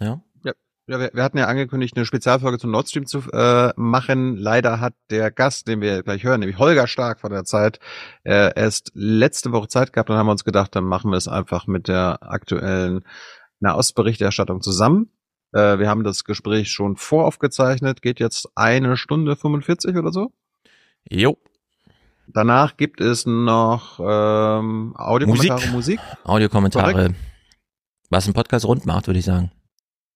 Ja. 0.00 0.20
Ja, 0.42 0.52
ja 0.88 0.98
wir, 0.98 1.10
wir 1.12 1.22
hatten 1.22 1.38
ja 1.38 1.46
angekündigt, 1.46 1.96
eine 1.96 2.04
Spezialfolge 2.04 2.58
zu 2.58 2.66
Nord 2.66 2.88
Stream 2.88 3.06
zu 3.06 3.20
äh, 3.32 3.72
machen. 3.76 4.36
Leider 4.36 4.80
hat 4.80 4.94
der 5.10 5.30
Gast, 5.30 5.68
den 5.68 5.80
wir 5.80 6.02
gleich 6.02 6.24
hören, 6.24 6.40
nämlich 6.40 6.58
Holger 6.58 6.88
Stark 6.88 7.20
von 7.20 7.30
der 7.30 7.44
Zeit, 7.44 7.78
äh, 8.24 8.52
erst 8.56 8.90
letzte 8.94 9.52
Woche 9.52 9.68
Zeit 9.68 9.92
gehabt. 9.92 10.10
Dann 10.10 10.16
haben 10.16 10.26
wir 10.26 10.32
uns 10.32 10.44
gedacht, 10.44 10.74
dann 10.74 10.84
machen 10.84 11.12
wir 11.12 11.16
es 11.16 11.28
einfach 11.28 11.68
mit 11.68 11.86
der 11.86 12.18
aktuellen 12.22 13.04
Nahostberichterstattung 13.60 14.62
zusammen. 14.62 15.12
Äh, 15.52 15.78
wir 15.78 15.88
haben 15.88 16.02
das 16.02 16.24
Gespräch 16.24 16.72
schon 16.72 16.96
voraufgezeichnet, 16.96 18.02
geht 18.02 18.18
jetzt 18.18 18.48
eine 18.56 18.96
Stunde 18.96 19.36
45 19.36 19.96
oder 19.96 20.10
so. 20.10 20.32
Jo. 21.08 21.38
Danach 22.32 22.76
gibt 22.76 23.00
es 23.00 23.26
noch 23.26 23.98
ähm, 24.00 24.94
Audiokommentare, 24.96 25.68
Musik. 25.68 25.72
Musik. 25.72 26.00
Audiokommentare. 26.24 26.92
Korrekt. 26.92 27.14
Was 28.10 28.26
ein 28.26 28.34
Podcast 28.34 28.64
rund 28.64 28.86
macht, 28.86 29.06
würde 29.06 29.18
ich 29.18 29.24
sagen. 29.24 29.50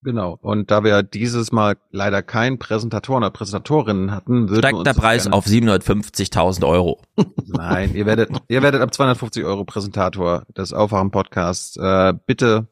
Genau. 0.04 0.36
Und 0.42 0.70
da 0.70 0.82
wir 0.82 1.02
dieses 1.02 1.52
Mal 1.52 1.76
leider 1.90 2.22
keinen 2.22 2.58
Präsentatoren 2.58 3.22
oder 3.22 3.30
Präsentatorinnen 3.30 4.10
hatten, 4.10 4.48
würden 4.48 4.58
Steigt 4.58 4.86
der 4.86 4.94
Preis 4.94 5.26
auf 5.28 5.46
750.000 5.46 6.66
Euro. 6.66 7.00
Nein, 7.46 7.94
ihr 7.94 8.04
werdet, 8.04 8.30
ihr 8.48 8.62
werdet 8.62 8.82
ab 8.82 8.92
250 8.92 9.44
Euro 9.44 9.64
Präsentator 9.64 10.44
des 10.56 10.72
Aufwachen 10.72 11.12
Podcasts. 11.12 11.76
Äh, 11.76 12.14
bitte 12.26 12.66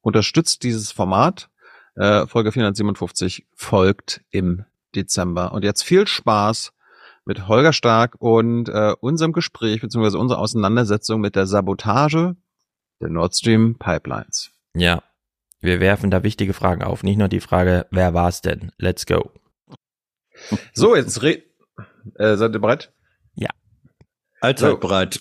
unterstützt 0.00 0.64
dieses 0.64 0.90
Format. 0.90 1.48
Äh, 1.94 2.26
Folge 2.26 2.50
457 2.50 3.46
folgt 3.54 4.22
im 4.30 4.64
Dezember. 4.96 5.52
Und 5.52 5.62
jetzt 5.62 5.84
viel 5.84 6.06
Spaß 6.06 6.72
mit 7.24 7.46
Holger 7.48 7.72
Stark 7.72 8.16
und 8.18 8.68
äh, 8.68 8.94
unserem 9.00 9.32
Gespräch 9.32 9.80
beziehungsweise 9.80 10.18
unserer 10.18 10.38
Auseinandersetzung 10.38 11.20
mit 11.20 11.36
der 11.36 11.46
Sabotage 11.46 12.36
der 13.00 13.08
Nord 13.10 13.34
Stream 13.34 13.76
Pipelines. 13.78 14.50
Ja. 14.74 15.02
Wir 15.60 15.78
werfen 15.80 16.10
da 16.10 16.24
wichtige 16.24 16.54
Fragen 16.54 16.82
auf. 16.82 17.04
Nicht 17.04 17.18
nur 17.18 17.28
die 17.28 17.40
Frage, 17.40 17.86
wer 17.90 18.14
war's 18.14 18.40
denn? 18.40 18.72
Let's 18.78 19.06
go. 19.06 19.30
So, 20.72 20.96
jetzt 20.96 21.22
re 21.22 21.42
äh, 22.16 22.36
seid 22.36 22.52
ihr 22.52 22.58
bereit? 22.58 22.92
Ja. 23.34 23.50
Allzeit 24.40 24.70
So. 24.72 24.76
bereit. 24.78 25.20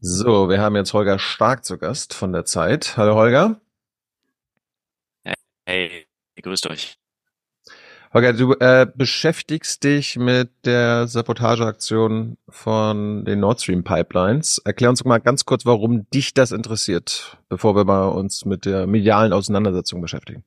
So, 0.00 0.48
wir 0.48 0.60
haben 0.60 0.76
jetzt 0.76 0.92
Holger 0.92 1.18
Stark 1.18 1.64
zu 1.64 1.78
Gast 1.78 2.14
von 2.14 2.32
der 2.32 2.44
Zeit. 2.44 2.96
Hallo 2.96 3.14
Holger. 3.16 3.60
Hey, 5.66 6.06
grüßt 6.40 6.68
euch. 6.68 6.99
Holger, 8.12 8.32
du 8.32 8.54
äh, 8.54 8.88
beschäftigst 8.92 9.84
dich 9.84 10.16
mit 10.16 10.50
der 10.64 11.06
Sabotageaktion 11.06 12.38
von 12.48 13.24
den 13.24 13.38
Nord 13.38 13.62
Stream 13.62 13.84
Pipelines. 13.84 14.58
Erklär 14.64 14.90
uns 14.90 15.04
mal 15.04 15.18
ganz 15.18 15.44
kurz, 15.44 15.64
warum 15.64 16.10
dich 16.10 16.34
das 16.34 16.50
interessiert, 16.50 17.38
bevor 17.48 17.76
wir 17.76 17.84
mal 17.84 18.08
uns 18.08 18.44
mit 18.44 18.64
der 18.64 18.88
medialen 18.88 19.32
Auseinandersetzung 19.32 20.00
beschäftigen. 20.00 20.44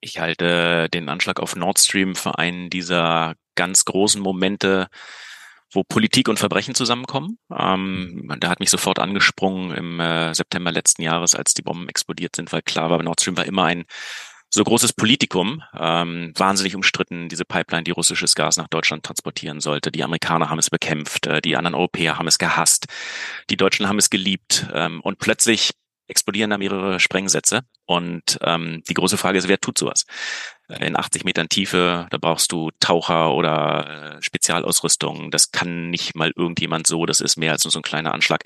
Ich 0.00 0.20
halte 0.20 0.88
den 0.94 1.08
Anschlag 1.08 1.40
auf 1.40 1.56
Nord 1.56 1.80
Stream 1.80 2.14
für 2.14 2.38
einen 2.38 2.70
dieser 2.70 3.34
ganz 3.56 3.84
großen 3.84 4.22
Momente, 4.22 4.86
wo 5.72 5.82
Politik 5.82 6.28
und 6.28 6.38
Verbrechen 6.38 6.76
zusammenkommen. 6.76 7.38
Ähm, 7.52 8.32
da 8.38 8.50
hat 8.50 8.60
mich 8.60 8.70
sofort 8.70 9.00
angesprungen 9.00 9.72
im 9.72 9.98
äh, 9.98 10.32
September 10.32 10.70
letzten 10.70 11.02
Jahres, 11.02 11.34
als 11.34 11.54
die 11.54 11.62
Bomben 11.62 11.88
explodiert 11.88 12.36
sind, 12.36 12.52
weil 12.52 12.62
klar 12.62 12.88
war, 12.88 13.02
Nord 13.02 13.20
Stream 13.20 13.36
war 13.36 13.46
immer 13.46 13.64
ein 13.64 13.84
so 14.50 14.64
großes 14.64 14.92
Politikum, 14.92 15.62
ähm, 15.78 16.32
wahnsinnig 16.36 16.74
umstritten, 16.74 17.28
diese 17.28 17.44
Pipeline, 17.44 17.84
die 17.84 17.92
russisches 17.92 18.34
Gas 18.34 18.56
nach 18.56 18.68
Deutschland 18.68 19.04
transportieren 19.04 19.60
sollte. 19.60 19.92
Die 19.92 20.02
Amerikaner 20.02 20.50
haben 20.50 20.58
es 20.58 20.70
bekämpft, 20.70 21.26
äh, 21.26 21.40
die 21.40 21.56
anderen 21.56 21.76
Europäer 21.76 22.18
haben 22.18 22.26
es 22.26 22.38
gehasst, 22.38 22.86
die 23.48 23.56
Deutschen 23.56 23.88
haben 23.88 23.98
es 23.98 24.10
geliebt 24.10 24.66
ähm, 24.74 25.00
und 25.02 25.18
plötzlich 25.18 25.70
explodieren 26.10 26.50
da 26.50 26.58
mehrere 26.58 26.98
Sprengsätze. 27.00 27.62
Und 27.86 28.38
ähm, 28.42 28.82
die 28.88 28.94
große 28.94 29.16
Frage 29.16 29.38
ist, 29.38 29.48
wer 29.48 29.60
tut 29.60 29.78
sowas? 29.78 30.04
Äh, 30.68 30.86
in 30.86 30.96
80 30.96 31.24
Metern 31.24 31.48
Tiefe, 31.48 32.08
da 32.10 32.18
brauchst 32.18 32.52
du 32.52 32.70
Taucher 32.80 33.32
oder 33.32 34.16
äh, 34.16 34.22
Spezialausrüstung. 34.22 35.30
Das 35.30 35.52
kann 35.52 35.90
nicht 35.90 36.16
mal 36.16 36.32
irgendjemand 36.34 36.86
so, 36.86 37.06
das 37.06 37.20
ist 37.20 37.36
mehr 37.36 37.52
als 37.52 37.64
nur 37.64 37.70
so 37.70 37.78
ein 37.78 37.84
kleiner 37.84 38.12
Anschlag. 38.12 38.42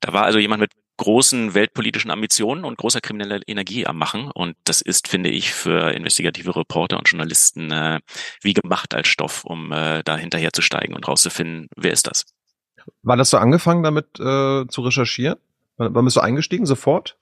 Da 0.00 0.12
war 0.12 0.24
also 0.24 0.38
jemand 0.38 0.60
mit 0.60 0.72
großen 0.96 1.54
weltpolitischen 1.54 2.10
Ambitionen 2.10 2.64
und 2.64 2.78
großer 2.78 3.00
krimineller 3.00 3.40
Energie 3.46 3.86
am 3.86 3.98
Machen. 3.98 4.30
Und 4.30 4.56
das 4.64 4.80
ist, 4.80 5.08
finde 5.08 5.30
ich, 5.30 5.52
für 5.52 5.92
investigative 5.92 6.56
Reporter 6.56 6.98
und 6.98 7.08
Journalisten 7.08 7.70
äh, 7.70 8.00
wie 8.42 8.54
gemacht 8.54 8.94
als 8.94 9.08
Stoff, 9.08 9.44
um 9.44 9.72
äh, 9.72 10.02
da 10.04 10.16
hinterher 10.16 10.52
zu 10.52 10.62
steigen 10.62 10.94
und 10.94 11.06
rauszufinden, 11.06 11.68
wer 11.76 11.92
ist 11.92 12.06
das. 12.06 12.24
Wann 13.02 13.18
hast 13.18 13.32
du 13.32 13.38
angefangen 13.38 13.82
damit 13.82 14.18
äh, 14.18 14.66
zu 14.68 14.80
recherchieren? 14.82 15.38
Wann 15.76 16.04
bist 16.04 16.16
du 16.16 16.20
eingestiegen? 16.20 16.64
Sofort? 16.66 17.16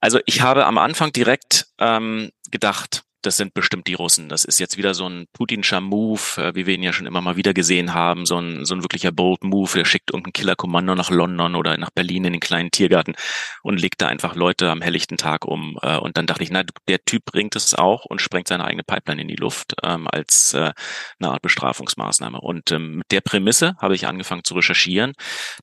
Also 0.00 0.20
ich 0.26 0.40
habe 0.40 0.64
am 0.66 0.78
Anfang 0.78 1.12
direkt 1.12 1.66
ähm, 1.78 2.30
gedacht, 2.50 3.04
das 3.22 3.36
sind 3.36 3.52
bestimmt 3.54 3.86
die 3.88 3.94
Russen. 3.94 4.28
Das 4.28 4.44
ist 4.44 4.60
jetzt 4.60 4.76
wieder 4.76 4.94
so 4.94 5.08
ein 5.08 5.26
Putinscher 5.32 5.80
Move, 5.80 6.20
äh, 6.36 6.54
wie 6.54 6.66
wir 6.66 6.74
ihn 6.74 6.82
ja 6.82 6.92
schon 6.92 7.06
immer 7.06 7.20
mal 7.20 7.36
wieder 7.36 7.52
gesehen 7.52 7.94
haben, 7.94 8.26
so 8.26 8.38
ein, 8.38 8.64
so 8.64 8.74
ein 8.74 8.82
wirklicher 8.82 9.10
Bold 9.10 9.42
Move. 9.42 9.78
Er 9.78 9.84
schickt 9.84 10.10
irgendein 10.10 10.32
Killerkommando 10.32 10.94
nach 10.94 11.10
London 11.10 11.54
oder 11.56 11.76
nach 11.78 11.90
Berlin 11.90 12.24
in 12.24 12.34
den 12.34 12.40
kleinen 12.40 12.70
Tiergarten 12.70 13.14
und 13.62 13.80
legt 13.80 14.00
da 14.00 14.06
einfach 14.06 14.36
Leute 14.36 14.70
am 14.70 14.82
helllichten 14.82 15.16
Tag 15.16 15.44
um. 15.46 15.78
Äh, 15.82 15.96
und 15.96 16.16
dann 16.16 16.26
dachte 16.26 16.44
ich, 16.44 16.50
na, 16.50 16.62
der 16.86 17.04
Typ 17.04 17.24
bringt 17.24 17.56
es 17.56 17.74
auch 17.74 18.04
und 18.04 18.20
sprengt 18.20 18.48
seine 18.48 18.64
eigene 18.64 18.84
Pipeline 18.84 19.22
in 19.22 19.28
die 19.28 19.36
Luft 19.36 19.74
ähm, 19.82 20.06
als 20.10 20.54
äh, 20.54 20.72
eine 21.18 21.32
Art 21.32 21.42
Bestrafungsmaßnahme. 21.42 22.40
Und 22.40 22.70
ähm, 22.70 22.98
mit 22.98 23.10
der 23.10 23.20
Prämisse 23.20 23.74
habe 23.78 23.96
ich 23.96 24.06
angefangen 24.06 24.44
zu 24.44 24.54
recherchieren. 24.54 25.14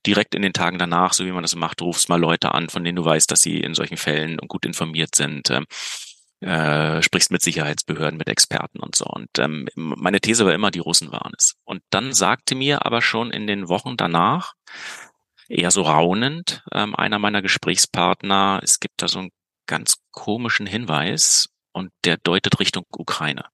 Direkt 0.06 0.34
in 0.34 0.42
den 0.42 0.52
Tagen 0.52 0.78
danach, 0.78 1.14
so 1.14 1.24
wie 1.24 1.32
man 1.32 1.42
das 1.42 1.56
macht, 1.56 1.80
rufst 1.80 2.08
mal 2.10 2.20
Leute 2.20 2.52
an, 2.52 2.68
von 2.68 2.84
denen 2.84 2.96
du 2.96 3.04
weißt, 3.04 3.30
dass 3.30 3.40
sie 3.40 3.60
in 3.60 3.74
solchen 3.74 3.96
Fällen 3.96 4.36
gut 4.36 4.66
informiert 4.66 5.14
sind. 5.14 5.50
Ähm, 5.50 5.64
äh, 6.46 7.02
sprichst 7.02 7.32
mit 7.32 7.42
Sicherheitsbehörden, 7.42 8.18
mit 8.18 8.28
Experten 8.28 8.78
und 8.78 8.94
so. 8.94 9.04
Und 9.06 9.28
ähm, 9.38 9.68
meine 9.74 10.20
These 10.20 10.46
war 10.46 10.54
immer, 10.54 10.70
die 10.70 10.78
Russen 10.78 11.10
waren 11.10 11.32
es. 11.36 11.54
Und 11.64 11.82
dann 11.90 12.12
sagte 12.12 12.54
mir 12.54 12.86
aber 12.86 13.02
schon 13.02 13.32
in 13.32 13.46
den 13.46 13.68
Wochen 13.68 13.96
danach, 13.96 14.54
eher 15.48 15.70
so 15.70 15.82
raunend, 15.82 16.62
ähm, 16.72 16.94
einer 16.94 17.18
meiner 17.18 17.42
Gesprächspartner, 17.42 18.60
es 18.62 18.80
gibt 18.80 19.02
da 19.02 19.08
so 19.08 19.18
einen 19.20 19.30
ganz 19.66 19.96
komischen 20.12 20.66
Hinweis 20.66 21.48
und 21.76 21.90
der 22.06 22.16
deutet 22.16 22.58
Richtung 22.58 22.84
Ukraine. 22.90 23.44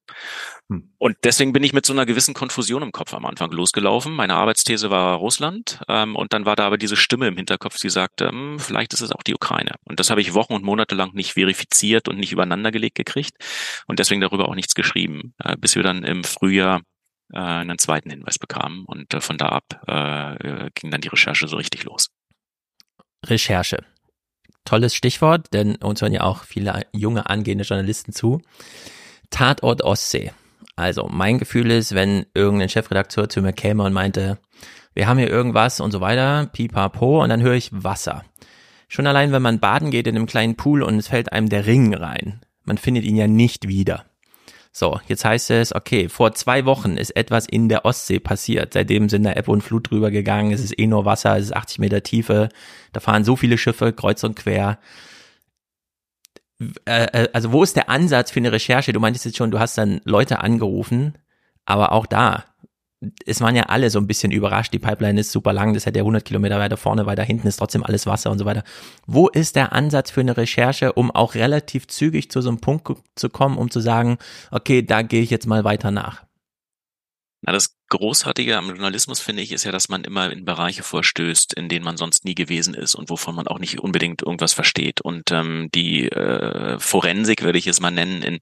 Hm. 0.71 0.95
Und 0.99 1.17
deswegen 1.25 1.53
bin 1.53 1.65
ich 1.65 1.73
mit 1.73 1.85
so 1.85 1.93
einer 1.93 2.07
gewissen 2.07 2.35
Konfusion 2.35 2.81
im 2.81 2.93
Kopf 2.93 3.13
am 3.15 3.27
Anfang 3.27 3.51
losgelaufen. 3.51 4.15
Meine 4.15 4.35
Arbeitsthese 4.35 4.91
war 4.91 5.17
Russland 5.17 5.81
ähm, 5.89 6.15
und 6.15 6.33
dann 6.33 6.47
war 6.47 6.55
da 6.55 6.65
aber 6.65 6.79
diese 6.79 6.95
Stimme 6.95 7.27
im 7.27 7.37
Hinterkopf, 7.37 7.79
die 7.81 7.91
sagte, 7.91 8.29
hm, 8.29 8.61
vielleicht 8.61 8.93
ist 8.93 9.01
es 9.01 9.11
auch 9.11 9.25
die 9.25 9.35
Ukraine. 9.35 9.75
Und 9.83 9.99
das 9.99 10.09
habe 10.09 10.21
ich 10.21 10.35
Wochen 10.35 10.55
und 10.55 10.63
Monate 10.63 10.95
lang 10.95 11.15
nicht 11.15 11.33
verifiziert 11.33 12.07
und 12.07 12.17
nicht 12.17 12.31
übereinandergelegt 12.31 12.95
gekriegt 12.95 13.35
und 13.89 13.99
deswegen 13.99 14.21
darüber 14.21 14.49
auch 14.49 14.55
nichts 14.55 14.77
geschrieben, 14.77 15.35
äh, 15.43 15.57
bis 15.57 15.75
wir 15.75 15.83
dann 15.83 16.05
im 16.05 16.23
Frühjahr 16.23 16.83
äh, 17.33 17.39
einen 17.39 17.79
zweiten 17.79 18.11
Hinweis 18.11 18.39
bekamen 18.39 18.85
und 18.85 19.13
äh, 19.15 19.21
von 19.21 19.37
da 19.37 19.47
ab 19.47 19.65
äh, 19.89 20.71
ging 20.77 20.93
dann 20.93 21.01
die 21.01 21.09
Recherche 21.09 21.49
so 21.49 21.57
richtig 21.57 21.83
los. 21.83 22.07
Recherche 23.27 23.85
tolles 24.65 24.95
Stichwort, 24.95 25.53
denn 25.53 25.77
uns 25.77 26.03
hören 26.03 26.13
ja 26.13 26.23
auch 26.23 26.45
viele 26.45 26.87
junge 26.93 27.29
angehende 27.29 27.65
Journalisten 27.65 28.13
zu. 28.13 28.41
Tatort 29.31 29.83
Ostsee. 29.83 30.33
Also 30.77 31.09
mein 31.11 31.39
Gefühl 31.39 31.71
ist, 31.71 31.95
wenn 31.95 32.27
irgendein 32.35 32.69
Chefredakteur 32.69 33.29
zu 33.29 33.43
mir 33.43 33.53
käme 33.53 33.83
und 33.85 33.93
meinte, 33.93 34.39
wir 34.95 35.07
haben 35.07 35.19
hier 35.19 35.31
irgendwas 35.31 35.81
und 35.81 35.91
so 35.91 36.01
weiter, 36.01 36.47
pipapo, 36.53 37.23
und 37.23 37.29
dann 37.29 37.43
höre 37.43 37.55
ich 37.55 37.71
Wasser. 37.73 38.25
Schon 38.89 39.07
allein, 39.07 39.33
wenn 39.33 39.43
man 39.43 39.59
baden 39.59 39.91
geht 39.91 40.07
in 40.07 40.17
einem 40.17 40.27
kleinen 40.27 40.57
Pool 40.57 40.83
und 40.83 40.99
es 40.99 41.09
fällt 41.09 41.33
einem 41.33 41.49
der 41.49 41.67
Ring 41.67 41.95
rein. 41.95 42.41
Man 42.65 42.79
findet 42.79 43.05
ihn 43.05 43.17
ja 43.17 43.27
nicht 43.27 43.69
wieder. 43.69 44.05
So, 44.75 44.99
jetzt 45.07 45.27
heißt 45.27 45.51
es, 45.51 45.75
okay, 45.75 46.09
vor 46.09 46.33
zwei 46.33 46.65
Wochen 46.65 46.97
ist 46.97 47.15
etwas 47.15 47.47
in 47.47 47.69
der 47.69 47.85
Ostsee 47.85 48.21
passiert. 48.21 48.73
Seitdem 48.73 49.11
sind 49.11 49.25
da 49.25 49.35
Ebbe 49.35 49.51
und 49.51 49.61
Flut 49.61 49.91
drüber 49.91 50.11
gegangen. 50.11 50.51
Es 50.51 50.65
ist 50.65 50.79
eh 50.79 50.87
nur 50.87 51.05
Wasser, 51.05 51.37
es 51.37 51.47
ist 51.47 51.57
80 51.57 51.79
Meter 51.79 52.03
Tiefe. 52.03 52.49
Da 52.95 53.01
fahren 53.01 53.23
so 53.23 53.37
viele 53.37 53.59
Schiffe 53.59 53.93
kreuz 53.93 54.25
und 54.25 54.35
quer. 54.35 54.79
Äh, 56.87 57.25
äh, 57.25 57.29
also 57.35 57.53
wo 57.53 57.63
ist 57.63 57.77
der 57.77 57.91
Ansatz 57.91 58.31
für 58.31 58.41
eine 58.41 58.53
Recherche? 58.53 58.95
Du 58.95 59.01
meintest 59.01 59.27
jetzt 59.27 59.37
schon, 59.37 59.51
du 59.51 59.59
hast 59.59 59.77
dann 59.77 60.01
Leute 60.05 60.41
angerufen, 60.41 61.19
aber 61.67 61.93
auch 61.93 62.07
da, 62.07 62.45
es 63.27 63.41
waren 63.41 63.57
ja 63.57 63.65
alle 63.65 63.91
so 63.91 63.99
ein 63.99 64.07
bisschen 64.07 64.33
überrascht. 64.33 64.73
Die 64.73 64.79
Pipeline 64.79 65.21
ist 65.21 65.33
super 65.33 65.53
lang, 65.53 65.75
das 65.75 65.87
hätte 65.87 65.99
ja 65.99 66.03
100 66.03 66.25
Kilometer 66.25 66.59
weiter 66.59 66.77
vorne, 66.77 67.07
weiter 67.07 67.25
hinten 67.25 67.49
ist 67.49 67.57
trotzdem 67.57 67.83
alles 67.83 68.07
Wasser 68.07 68.31
und 68.31 68.39
so 68.39 68.45
weiter. 68.45 68.65
Wo 69.07 69.29
ist 69.29 69.57
der 69.57 69.73
Ansatz 69.73 70.11
für 70.11 70.21
eine 70.21 70.37
Recherche, 70.37 70.93
um 70.93 71.11
auch 71.11 71.35
relativ 71.35 71.87
zügig 71.89 72.31
zu 72.31 72.41
so 72.41 72.49
einem 72.49 72.61
Punkt 72.61 72.89
zu 73.17 73.29
kommen, 73.29 73.59
um 73.59 73.71
zu 73.71 73.81
sagen, 73.81 74.19
okay, 74.51 74.83
da 74.83 75.03
gehe 75.03 75.23
ich 75.23 75.31
jetzt 75.31 75.47
mal 75.47 75.65
weiter 75.65 75.91
nach? 75.91 76.25
Na, 77.45 77.53
das 77.53 77.77
Großartige 77.89 78.57
am 78.57 78.69
Journalismus, 78.69 79.21
finde 79.21 79.43
ich, 79.43 79.51
ist 79.51 79.65
ja, 79.65 79.73
dass 79.73 79.89
man 79.89 80.05
immer 80.05 80.31
in 80.31 80.45
Bereiche 80.45 80.85
vorstößt, 80.85 81.55
in 81.55 81.69
denen 81.69 81.85
man 81.85 81.97
sonst 81.97 82.25
nie 82.25 82.37
gewesen 82.37 82.73
ist 82.73 82.95
und 82.95 83.11
wovon 83.11 83.35
man 83.35 83.49
auch 83.49 83.59
nicht 83.59 83.81
unbedingt 83.81 84.23
irgendwas 84.23 84.53
versteht. 84.53 85.01
Und 85.01 85.33
ähm, 85.33 85.69
die 85.75 86.09
äh, 86.09 86.79
Forensik, 86.79 87.43
würde 87.43 87.59
ich 87.59 87.67
es 87.67 87.81
mal 87.81 87.91
nennen, 87.91 88.23
in 88.23 88.39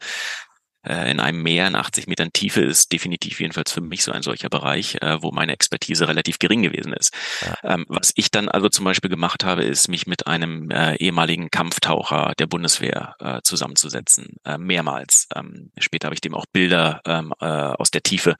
äh, 0.82 1.10
in 1.10 1.20
einem 1.20 1.42
Meer 1.42 1.66
in 1.66 1.74
80 1.74 2.06
Metern 2.06 2.32
Tiefe 2.32 2.62
ist 2.62 2.92
definitiv 2.92 3.40
jedenfalls 3.40 3.72
für 3.72 3.80
mich 3.80 4.02
so 4.02 4.12
ein 4.12 4.22
solcher 4.22 4.48
Bereich, 4.48 4.96
äh, 5.02 5.22
wo 5.22 5.30
meine 5.30 5.52
Expertise 5.52 6.08
relativ 6.08 6.38
gering 6.38 6.62
gewesen 6.62 6.92
ist. 6.92 7.14
Ja. 7.42 7.74
Ähm, 7.74 7.86
was 7.88 8.12
ich 8.16 8.30
dann 8.30 8.48
also 8.48 8.68
zum 8.68 8.84
Beispiel 8.84 9.10
gemacht 9.10 9.44
habe, 9.44 9.64
ist 9.64 9.88
mich 9.88 10.06
mit 10.06 10.26
einem 10.26 10.70
äh, 10.70 10.96
ehemaligen 10.96 11.50
Kampftaucher 11.50 12.32
der 12.38 12.46
Bundeswehr 12.46 13.14
zusammenzusetzen, 13.42 14.36
mehrmals. 14.58 15.26
Ähm, 15.34 15.70
später 15.78 16.06
habe 16.06 16.14
ich 16.14 16.20
dem 16.20 16.34
auch 16.34 16.46
Bilder 16.52 17.00
ähm, 17.04 17.32
aus 17.32 17.90
der 17.90 18.02
Tiefe 18.02 18.36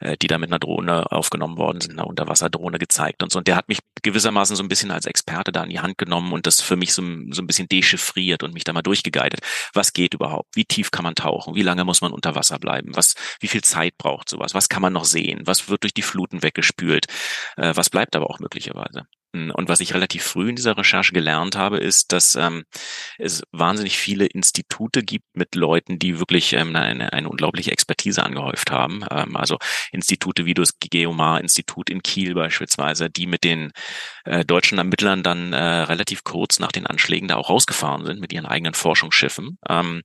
äh, 0.00 0.16
die 0.16 0.26
da 0.26 0.38
mit 0.38 0.50
einer 0.50 0.58
Drohne 0.58 1.12
aufgenommen 1.12 1.56
worden 1.56 1.80
sind, 1.80 1.92
einer 1.92 2.06
Unterwasserdrohne 2.06 2.78
gezeigt 2.78 3.22
und 3.22 3.30
so. 3.30 3.38
Und 3.38 3.46
der 3.48 3.56
hat 3.56 3.68
mich 3.68 3.78
gewissermaßen 4.02 4.56
so 4.56 4.62
ein 4.62 4.68
bisschen 4.68 4.90
als 4.90 5.06
Experte 5.06 5.52
da 5.52 5.62
in 5.62 5.70
die 5.70 5.80
Hand 5.80 5.98
genommen 5.98 6.32
und 6.32 6.46
das 6.46 6.60
für 6.60 6.76
mich 6.76 6.92
so, 6.92 7.02
so 7.30 7.42
ein 7.42 7.46
bisschen 7.46 7.68
dechiffriert 7.68 8.42
und 8.42 8.54
mich 8.54 8.64
da 8.64 8.72
mal 8.72 8.82
durchgeguidet. 8.82 9.40
Was 9.72 9.92
geht 9.92 10.14
überhaupt? 10.14 10.56
Wie 10.56 10.64
tief 10.64 10.90
kann 10.90 11.04
man 11.04 11.14
tauchen? 11.14 11.54
Wie 11.54 11.62
lange 11.62 11.84
muss 11.84 12.00
man 12.00 12.12
unter 12.12 12.34
Wasser 12.34 12.58
bleiben? 12.58 12.96
Was, 12.96 13.14
wie 13.40 13.48
viel 13.48 13.62
Zeit 13.62 13.96
braucht 13.98 14.28
sowas? 14.28 14.54
Was 14.54 14.68
kann 14.68 14.82
man 14.82 14.92
noch 14.92 15.04
sehen? 15.04 15.42
Was 15.44 15.68
wird 15.68 15.84
durch 15.84 15.94
die 15.94 16.02
Fluten 16.02 16.42
weggespült? 16.42 17.06
Äh, 17.56 17.72
was 17.76 17.90
bleibt 17.90 18.16
aber 18.16 18.30
auch 18.30 18.40
möglicherweise? 18.40 19.06
Und 19.32 19.68
was 19.68 19.80
ich 19.80 19.94
relativ 19.94 20.24
früh 20.24 20.48
in 20.48 20.56
dieser 20.56 20.76
Recherche 20.76 21.12
gelernt 21.12 21.56
habe, 21.56 21.78
ist, 21.78 22.12
dass 22.12 22.34
ähm, 22.34 22.64
es 23.18 23.42
wahnsinnig 23.52 23.96
viele 23.96 24.26
Institute 24.26 25.02
gibt 25.02 25.36
mit 25.36 25.54
Leuten, 25.54 25.98
die 25.98 26.18
wirklich 26.18 26.52
ähm, 26.52 26.74
eine, 26.74 27.12
eine 27.12 27.28
unglaubliche 27.28 27.70
Expertise 27.70 28.24
angehäuft 28.24 28.70
haben. 28.72 29.04
Ähm, 29.10 29.36
also 29.36 29.58
Institute 29.92 30.46
wie 30.46 30.54
das 30.54 30.78
Geomar-Institut 30.80 31.90
in 31.90 32.02
Kiel 32.02 32.34
beispielsweise, 32.34 33.08
die 33.08 33.26
mit 33.26 33.44
den 33.44 33.70
äh, 34.24 34.44
deutschen 34.44 34.78
Ermittlern 34.78 35.22
dann 35.22 35.52
äh, 35.52 35.62
relativ 35.62 36.24
kurz 36.24 36.58
nach 36.58 36.72
den 36.72 36.86
Anschlägen 36.86 37.28
da 37.28 37.36
auch 37.36 37.50
rausgefahren 37.50 38.04
sind 38.04 38.20
mit 38.20 38.32
ihren 38.32 38.46
eigenen 38.46 38.74
Forschungsschiffen. 38.74 39.58
Ähm, 39.68 40.02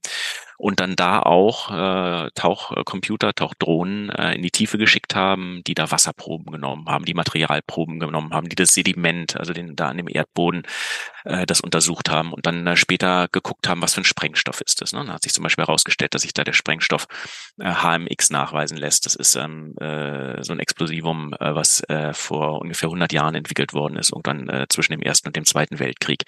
und 0.58 0.80
dann 0.80 0.96
da 0.96 1.20
auch 1.20 1.70
äh, 1.70 2.30
Tauchcomputer, 2.34 3.34
Tauchdrohnen 3.34 4.10
äh, 4.10 4.34
in 4.34 4.42
die 4.42 4.50
Tiefe 4.50 4.78
geschickt 4.78 5.14
haben, 5.14 5.62
die 5.66 5.74
da 5.74 5.90
Wasserproben 5.90 6.50
genommen 6.52 6.86
haben, 6.88 7.04
die 7.04 7.14
Materialproben 7.14 8.00
genommen 8.00 8.32
haben, 8.32 8.48
die 8.48 8.56
das 8.56 8.72
Sediment, 8.72 9.36
also 9.36 9.52
den 9.52 9.76
da 9.76 9.88
an 9.88 9.98
dem 9.98 10.08
Erdboden, 10.08 10.62
äh, 11.24 11.46
das 11.46 11.60
untersucht 11.60 12.10
haben 12.10 12.32
und 12.32 12.46
dann 12.46 12.66
äh, 12.66 12.76
später 12.76 13.28
geguckt 13.30 13.68
haben, 13.68 13.82
was 13.82 13.94
für 13.94 14.00
ein 14.00 14.04
Sprengstoff 14.04 14.60
ist 14.60 14.80
das. 14.80 14.92
Ne? 14.92 15.04
Da 15.04 15.14
hat 15.14 15.22
sich 15.22 15.34
zum 15.34 15.42
Beispiel 15.42 15.64
herausgestellt, 15.64 16.14
dass 16.14 16.22
sich 16.22 16.32
da 16.32 16.44
der 16.44 16.52
Sprengstoff 16.52 17.06
äh, 17.58 17.72
HMX 17.74 18.30
nachweisen 18.30 18.78
lässt. 18.78 19.06
Das 19.06 19.14
ist 19.14 19.36
ähm, 19.36 19.76
äh, 19.78 20.42
so 20.42 20.52
ein 20.52 20.60
Explosivum, 20.60 21.34
äh, 21.34 21.54
was 21.54 21.82
äh, 21.88 22.14
vor 22.14 22.60
ungefähr 22.60 22.88
100 22.88 23.12
Jahren 23.12 23.34
entwickelt 23.34 23.74
worden 23.74 23.96
ist, 23.96 24.12
irgendwann 24.12 24.48
äh, 24.48 24.66
zwischen 24.68 24.92
dem 24.92 25.02
Ersten 25.02 25.28
und 25.28 25.36
dem 25.36 25.44
Zweiten 25.44 25.78
Weltkrieg. 25.78 26.24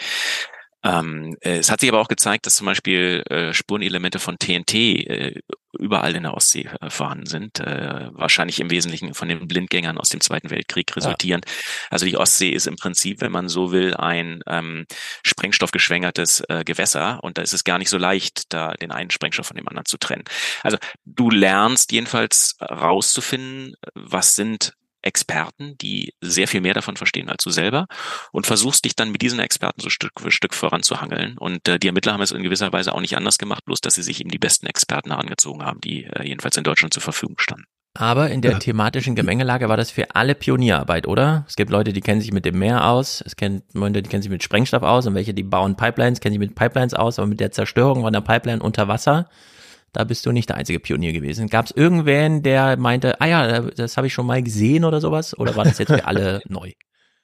Ähm, 0.84 1.36
äh, 1.40 1.58
es 1.58 1.70
hat 1.70 1.80
sich 1.80 1.88
aber 1.88 2.00
auch 2.00 2.08
gezeigt, 2.08 2.46
dass 2.46 2.54
zum 2.54 2.66
Beispiel 2.66 3.24
äh, 3.28 3.52
Spurenelemente 3.52 4.20
von 4.20 4.38
TNT 4.38 4.74
äh, 4.74 5.40
überall 5.76 6.14
in 6.14 6.22
der 6.22 6.34
Ostsee 6.34 6.68
äh, 6.80 6.88
vorhanden 6.88 7.26
sind, 7.26 7.58
äh, 7.60 8.10
wahrscheinlich 8.12 8.60
im 8.60 8.70
Wesentlichen 8.70 9.14
von 9.14 9.28
den 9.28 9.48
Blindgängern 9.48 9.98
aus 9.98 10.08
dem 10.08 10.20
Zweiten 10.20 10.50
Weltkrieg 10.50 10.94
resultierend. 10.96 11.46
Ja. 11.46 11.52
Also 11.90 12.06
die 12.06 12.16
Ostsee 12.16 12.50
ist 12.50 12.66
im 12.66 12.76
Prinzip, 12.76 13.20
wenn 13.20 13.32
man 13.32 13.48
so 13.48 13.72
will, 13.72 13.94
ein 13.94 14.40
ähm, 14.46 14.86
sprengstoffgeschwängertes 15.24 16.44
äh, 16.48 16.62
Gewässer 16.64 17.22
und 17.22 17.38
da 17.38 17.42
ist 17.42 17.52
es 17.52 17.64
gar 17.64 17.78
nicht 17.78 17.90
so 17.90 17.98
leicht, 17.98 18.52
da 18.52 18.72
den 18.74 18.92
einen 18.92 19.10
Sprengstoff 19.10 19.46
von 19.48 19.56
dem 19.56 19.68
anderen 19.68 19.86
zu 19.86 19.98
trennen. 19.98 20.24
Also 20.62 20.78
du 21.04 21.30
lernst 21.30 21.90
jedenfalls 21.92 22.56
rauszufinden, 22.60 23.74
was 23.94 24.36
sind 24.36 24.74
Experten, 25.08 25.76
die 25.78 26.12
sehr 26.20 26.46
viel 26.46 26.60
mehr 26.60 26.74
davon 26.74 26.96
verstehen 26.96 27.28
als 27.28 27.42
du 27.42 27.50
selber 27.50 27.86
und 28.30 28.46
versuchst 28.46 28.84
dich 28.84 28.94
dann 28.94 29.10
mit 29.10 29.22
diesen 29.22 29.40
Experten 29.40 29.80
so 29.80 29.90
Stück 29.90 30.20
für 30.20 30.30
Stück 30.30 30.54
voranzuhangeln. 30.54 31.36
Und 31.38 31.66
äh, 31.66 31.78
die 31.78 31.88
Ermittler 31.88 32.12
haben 32.12 32.22
es 32.22 32.30
in 32.30 32.42
gewisser 32.42 32.72
Weise 32.72 32.94
auch 32.94 33.00
nicht 33.00 33.16
anders 33.16 33.38
gemacht, 33.38 33.64
bloß 33.64 33.80
dass 33.80 33.94
sie 33.94 34.02
sich 34.02 34.20
eben 34.20 34.30
die 34.30 34.38
besten 34.38 34.66
Experten 34.66 35.10
herangezogen 35.10 35.64
haben, 35.64 35.80
die 35.80 36.04
äh, 36.04 36.26
jedenfalls 36.26 36.56
in 36.56 36.64
Deutschland 36.64 36.92
zur 36.92 37.02
Verfügung 37.02 37.38
standen. 37.38 37.64
Aber 37.94 38.30
in 38.30 38.42
der 38.42 38.52
ja. 38.52 38.58
thematischen 38.58 39.16
Gemengelage 39.16 39.68
war 39.68 39.76
das 39.76 39.90
für 39.90 40.14
alle 40.14 40.36
Pionierarbeit, 40.36 41.08
oder? 41.08 41.44
Es 41.48 41.56
gibt 41.56 41.70
Leute, 41.70 41.92
die 41.92 42.00
kennen 42.00 42.20
sich 42.20 42.32
mit 42.32 42.44
dem 42.44 42.58
Meer 42.58 42.86
aus, 42.86 43.22
es 43.26 43.34
gibt 43.34 43.60
Leute, 43.74 44.02
die 44.02 44.08
kennen 44.08 44.22
sich 44.22 44.30
mit 44.30 44.42
Sprengstoff 44.44 44.84
aus 44.84 45.06
und 45.06 45.14
welche, 45.14 45.34
die 45.34 45.42
bauen 45.42 45.76
Pipelines, 45.76 46.20
kennen 46.20 46.34
sich 46.34 46.38
mit 46.38 46.54
Pipelines 46.54 46.94
aus, 46.94 47.18
aber 47.18 47.26
mit 47.26 47.40
der 47.40 47.50
Zerstörung 47.50 48.02
von 48.02 48.12
der 48.12 48.20
Pipeline 48.20 48.62
unter 48.62 48.86
Wasser, 48.86 49.28
da 49.92 50.04
bist 50.04 50.26
du 50.26 50.32
nicht 50.32 50.48
der 50.48 50.56
einzige 50.56 50.80
Pionier 50.80 51.12
gewesen. 51.12 51.48
Gab 51.48 51.66
es 51.66 51.70
irgendwen, 51.72 52.42
der 52.42 52.76
meinte, 52.76 53.20
ah 53.20 53.26
ja, 53.26 53.60
das 53.62 53.96
habe 53.96 54.06
ich 54.06 54.12
schon 54.12 54.26
mal 54.26 54.42
gesehen 54.42 54.84
oder 54.84 55.00
sowas? 55.00 55.38
Oder 55.38 55.56
war 55.56 55.64
das 55.64 55.78
jetzt 55.78 55.92
für 55.92 56.04
alle 56.04 56.42
neu? 56.48 56.72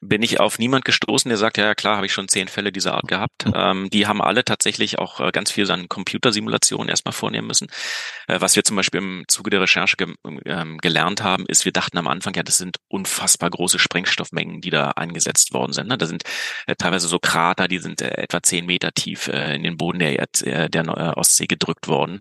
Bin 0.08 0.22
ich 0.22 0.40
auf 0.40 0.58
niemand 0.58 0.84
gestoßen, 0.84 1.28
der 1.28 1.38
sagt, 1.38 1.58
ja, 1.58 1.64
ja 1.64 1.74
klar, 1.74 1.96
habe 1.96 2.06
ich 2.06 2.12
schon 2.12 2.28
zehn 2.28 2.48
Fälle 2.48 2.72
dieser 2.72 2.94
Art 2.94 3.08
gehabt. 3.08 3.46
Ähm, 3.54 3.88
die 3.90 4.06
haben 4.06 4.20
alle 4.20 4.44
tatsächlich 4.44 4.98
auch 4.98 5.20
äh, 5.20 5.30
ganz 5.32 5.50
viel 5.50 5.70
an 5.70 5.88
Computersimulationen 5.88 6.88
erstmal 6.88 7.12
vornehmen 7.12 7.46
müssen. 7.46 7.68
Äh, 8.26 8.40
was 8.40 8.56
wir 8.56 8.64
zum 8.64 8.76
Beispiel 8.76 9.00
im 9.00 9.24
Zuge 9.28 9.50
der 9.50 9.60
Recherche 9.60 9.96
ge 9.96 10.14
ähm, 10.44 10.78
gelernt 10.78 11.22
haben, 11.22 11.44
ist, 11.46 11.64
wir 11.64 11.72
dachten 11.72 11.98
am 11.98 12.06
Anfang, 12.06 12.34
ja, 12.34 12.42
das 12.42 12.56
sind 12.56 12.76
unfassbar 12.88 13.50
große 13.50 13.78
Sprengstoffmengen, 13.78 14.60
die 14.60 14.70
da 14.70 14.90
eingesetzt 14.90 15.52
worden 15.54 15.72
sind. 15.72 15.88
Ne? 15.88 15.98
Da 15.98 16.06
sind 16.06 16.24
äh, 16.66 16.74
teilweise 16.76 17.08
so 17.08 17.18
Krater, 17.18 17.68
die 17.68 17.78
sind 17.78 18.02
äh, 18.02 18.10
etwa 18.18 18.42
zehn 18.42 18.66
Meter 18.66 18.92
tief 18.92 19.28
äh, 19.28 19.56
in 19.56 19.62
den 19.62 19.76
Boden 19.76 19.98
der, 19.98 20.18
Erd 20.18 20.42
äh, 20.42 20.68
der 20.68 20.84
Ostsee 21.16 21.46
gedrückt 21.46 21.88
worden. 21.88 22.20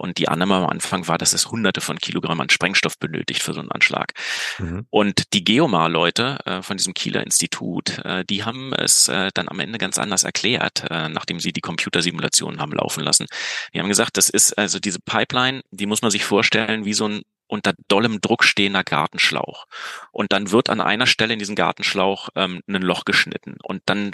und 0.00 0.18
die 0.18 0.28
Annahme 0.28 0.56
am 0.56 0.66
Anfang 0.66 1.06
war, 1.08 1.16
dass 1.16 1.32
es 1.32 1.50
hunderte 1.50 1.80
von 1.80 1.98
Kilogramm 1.98 2.40
an 2.40 2.50
Sprengstoff 2.50 2.98
benötigt 2.98 3.42
für 3.42 3.52
so 3.52 3.60
einen 3.60 3.70
Anschlag. 3.70 4.12
Mhm. 4.58 4.86
Und 4.90 5.32
die 5.32 5.44
Geomar-Leute 5.44 6.38
von 6.62 6.76
diesem 6.76 6.94
Kieler 7.04 7.22
Institut, 7.22 7.98
äh, 7.98 8.24
die 8.24 8.44
haben 8.44 8.72
es 8.72 9.08
äh, 9.08 9.30
dann 9.34 9.50
am 9.50 9.60
Ende 9.60 9.76
ganz 9.76 9.98
anders 9.98 10.24
erklärt, 10.24 10.84
äh, 10.88 11.10
nachdem 11.10 11.38
sie 11.38 11.52
die 11.52 11.60
Computersimulationen 11.60 12.60
haben 12.60 12.72
laufen 12.72 13.04
lassen. 13.04 13.26
Die 13.74 13.80
haben 13.80 13.90
gesagt, 13.90 14.16
das 14.16 14.30
ist 14.30 14.56
also 14.56 14.78
diese 14.80 15.00
Pipeline, 15.00 15.60
die 15.70 15.84
muss 15.84 16.00
man 16.00 16.10
sich 16.10 16.24
vorstellen 16.24 16.86
wie 16.86 16.94
so 16.94 17.06
ein 17.06 17.22
unter 17.46 17.74
dollem 17.88 18.22
Druck 18.22 18.42
stehender 18.42 18.84
Gartenschlauch. 18.84 19.66
Und 20.12 20.32
dann 20.32 20.50
wird 20.50 20.70
an 20.70 20.80
einer 20.80 21.06
Stelle 21.06 21.34
in 21.34 21.38
diesem 21.38 21.56
Gartenschlauch 21.56 22.30
ähm, 22.36 22.62
ein 22.66 22.80
Loch 22.80 23.04
geschnitten 23.04 23.58
und 23.62 23.82
dann 23.84 24.12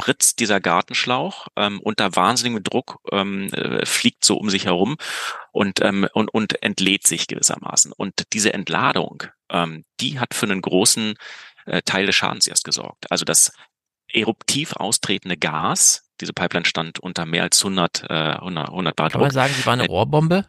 spritzt 0.00 0.40
dieser 0.40 0.60
Gartenschlauch 0.60 1.48
ähm, 1.56 1.78
unter 1.80 2.16
wahnsinnigem 2.16 2.64
Druck, 2.64 3.00
ähm, 3.12 3.52
äh, 3.52 3.84
fliegt 3.84 4.24
so 4.24 4.38
um 4.38 4.48
sich 4.48 4.64
herum 4.64 4.96
und, 5.52 5.82
ähm, 5.82 6.08
und, 6.14 6.32
und 6.32 6.62
entlädt 6.62 7.06
sich 7.06 7.26
gewissermaßen. 7.26 7.92
Und 7.92 8.14
diese 8.32 8.54
Entladung, 8.54 9.24
ähm, 9.50 9.84
die 10.00 10.18
hat 10.18 10.32
für 10.32 10.46
einen 10.46 10.62
großen 10.62 11.14
äh, 11.66 11.82
Teil 11.82 12.06
des 12.06 12.14
Schadens 12.14 12.46
erst 12.46 12.64
gesorgt. 12.64 13.10
Also 13.10 13.24
das 13.24 13.52
eruptiv 14.12 14.72
austretende 14.72 15.36
Gas, 15.36 16.10
diese 16.20 16.32
Pipeline 16.32 16.66
stand 16.66 16.98
unter 16.98 17.26
mehr 17.26 17.44
als 17.44 17.62
100, 17.62 18.04
äh, 18.08 18.12
100, 18.12 18.68
100 18.68 18.96
Bar 18.96 19.10
Kann 19.10 19.20
man 19.20 19.30
sagen, 19.30 19.54
sie 19.56 19.64
war 19.66 19.72
eine 19.74 19.84
äh, 19.84 19.86
Rohrbombe? 19.86 20.46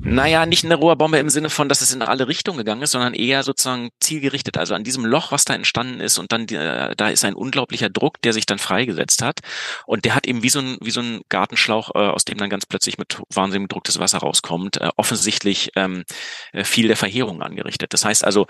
Naja, 0.00 0.46
nicht 0.46 0.64
eine 0.64 0.74
Rohrbombe 0.74 1.18
im 1.18 1.28
Sinne 1.28 1.50
von, 1.50 1.68
dass 1.68 1.82
es 1.82 1.94
in 1.94 2.02
alle 2.02 2.26
Richtungen 2.26 2.58
gegangen 2.58 2.82
ist, 2.82 2.92
sondern 2.92 3.14
eher 3.14 3.42
sozusagen 3.42 3.90
zielgerichtet. 4.00 4.58
Also 4.58 4.74
an 4.74 4.82
diesem 4.82 5.04
Loch, 5.04 5.30
was 5.30 5.44
da 5.44 5.54
entstanden 5.54 6.00
ist 6.00 6.18
und 6.18 6.32
dann 6.32 6.48
äh, 6.48 6.96
da 6.96 7.08
ist 7.10 7.24
ein 7.24 7.34
unglaublicher 7.34 7.88
Druck, 7.88 8.20
der 8.22 8.32
sich 8.32 8.46
dann 8.46 8.58
freigesetzt 8.58 9.22
hat 9.22 9.40
und 9.86 10.04
der 10.04 10.14
hat 10.14 10.26
eben 10.26 10.42
wie 10.42 10.48
so 10.48 10.60
ein 10.60 10.78
wie 10.80 10.90
so 10.90 11.00
ein 11.00 11.20
Gartenschlauch, 11.28 11.94
äh, 11.94 11.98
aus 11.98 12.24
dem 12.24 12.38
dann 12.38 12.50
ganz 12.50 12.66
plötzlich 12.66 12.98
mit 12.98 13.20
wahnsinnigem 13.32 13.68
Druck 13.68 13.84
das 13.84 13.98
Wasser 13.98 14.18
rauskommt, 14.18 14.80
äh, 14.80 14.88
offensichtlich 14.96 15.70
ähm, 15.76 16.04
äh, 16.52 16.64
viel 16.64 16.88
der 16.88 16.96
Verheerung 16.96 17.42
angerichtet. 17.42 17.92
Das 17.92 18.04
heißt 18.04 18.24
also, 18.24 18.46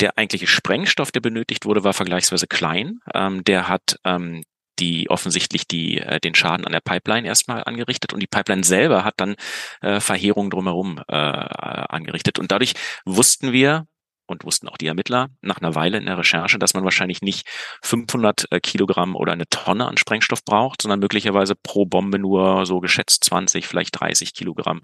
der 0.00 0.18
eigentliche 0.18 0.46
Sprengstoff, 0.46 1.12
der 1.12 1.20
benötigt 1.20 1.66
wurde, 1.66 1.84
war 1.84 1.92
vergleichsweise 1.92 2.46
klein. 2.46 3.00
Ähm, 3.14 3.44
der 3.44 3.68
hat 3.68 3.98
ähm, 4.04 4.42
die 4.78 5.10
offensichtlich 5.10 5.66
die 5.68 5.98
äh, 5.98 6.20
den 6.20 6.34
Schaden 6.34 6.66
an 6.66 6.72
der 6.72 6.80
Pipeline 6.80 7.26
erstmal 7.26 7.64
angerichtet 7.64 8.12
und 8.12 8.20
die 8.20 8.26
Pipeline 8.26 8.64
selber 8.64 9.04
hat 9.04 9.14
dann 9.18 9.36
äh, 9.82 10.00
Verheerungen 10.00 10.50
drumherum 10.50 11.00
äh, 11.08 11.14
angerichtet 11.14 12.38
und 12.38 12.50
dadurch 12.50 12.74
wussten 13.04 13.52
wir 13.52 13.86
und 14.26 14.44
wussten 14.44 14.68
auch 14.68 14.76
die 14.76 14.86
Ermittler 14.86 15.28
nach 15.42 15.58
einer 15.58 15.74
Weile 15.74 15.98
in 15.98 16.06
der 16.06 16.16
Recherche, 16.16 16.58
dass 16.58 16.72
man 16.72 16.84
wahrscheinlich 16.84 17.20
nicht 17.20 17.48
500 17.82 18.46
äh, 18.50 18.60
Kilogramm 18.60 19.16
oder 19.16 19.32
eine 19.32 19.48
Tonne 19.48 19.86
an 19.86 19.96
Sprengstoff 19.96 20.44
braucht, 20.44 20.82
sondern 20.82 21.00
möglicherweise 21.00 21.54
pro 21.56 21.84
Bombe 21.84 22.18
nur 22.18 22.64
so 22.64 22.80
geschätzt 22.80 23.24
20, 23.24 23.66
vielleicht 23.66 24.00
30 24.00 24.32
Kilogramm. 24.32 24.82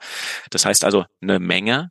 Das 0.51 0.67
heißt 0.67 0.85
also 0.85 1.05
eine 1.23 1.39
Menge, 1.39 1.91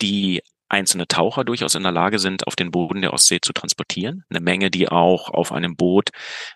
die 0.00 0.42
einzelne 0.68 1.06
Taucher 1.06 1.44
durchaus 1.44 1.74
in 1.74 1.82
der 1.82 1.92
Lage 1.92 2.18
sind, 2.18 2.46
auf 2.46 2.56
den 2.56 2.70
Boden 2.70 3.02
der 3.02 3.12
Ostsee 3.12 3.40
zu 3.40 3.52
transportieren. 3.52 4.24
Eine 4.30 4.40
Menge, 4.40 4.70
die 4.70 4.88
auch 4.88 5.28
auf 5.30 5.52
einem 5.52 5.76
Boot 5.76 6.10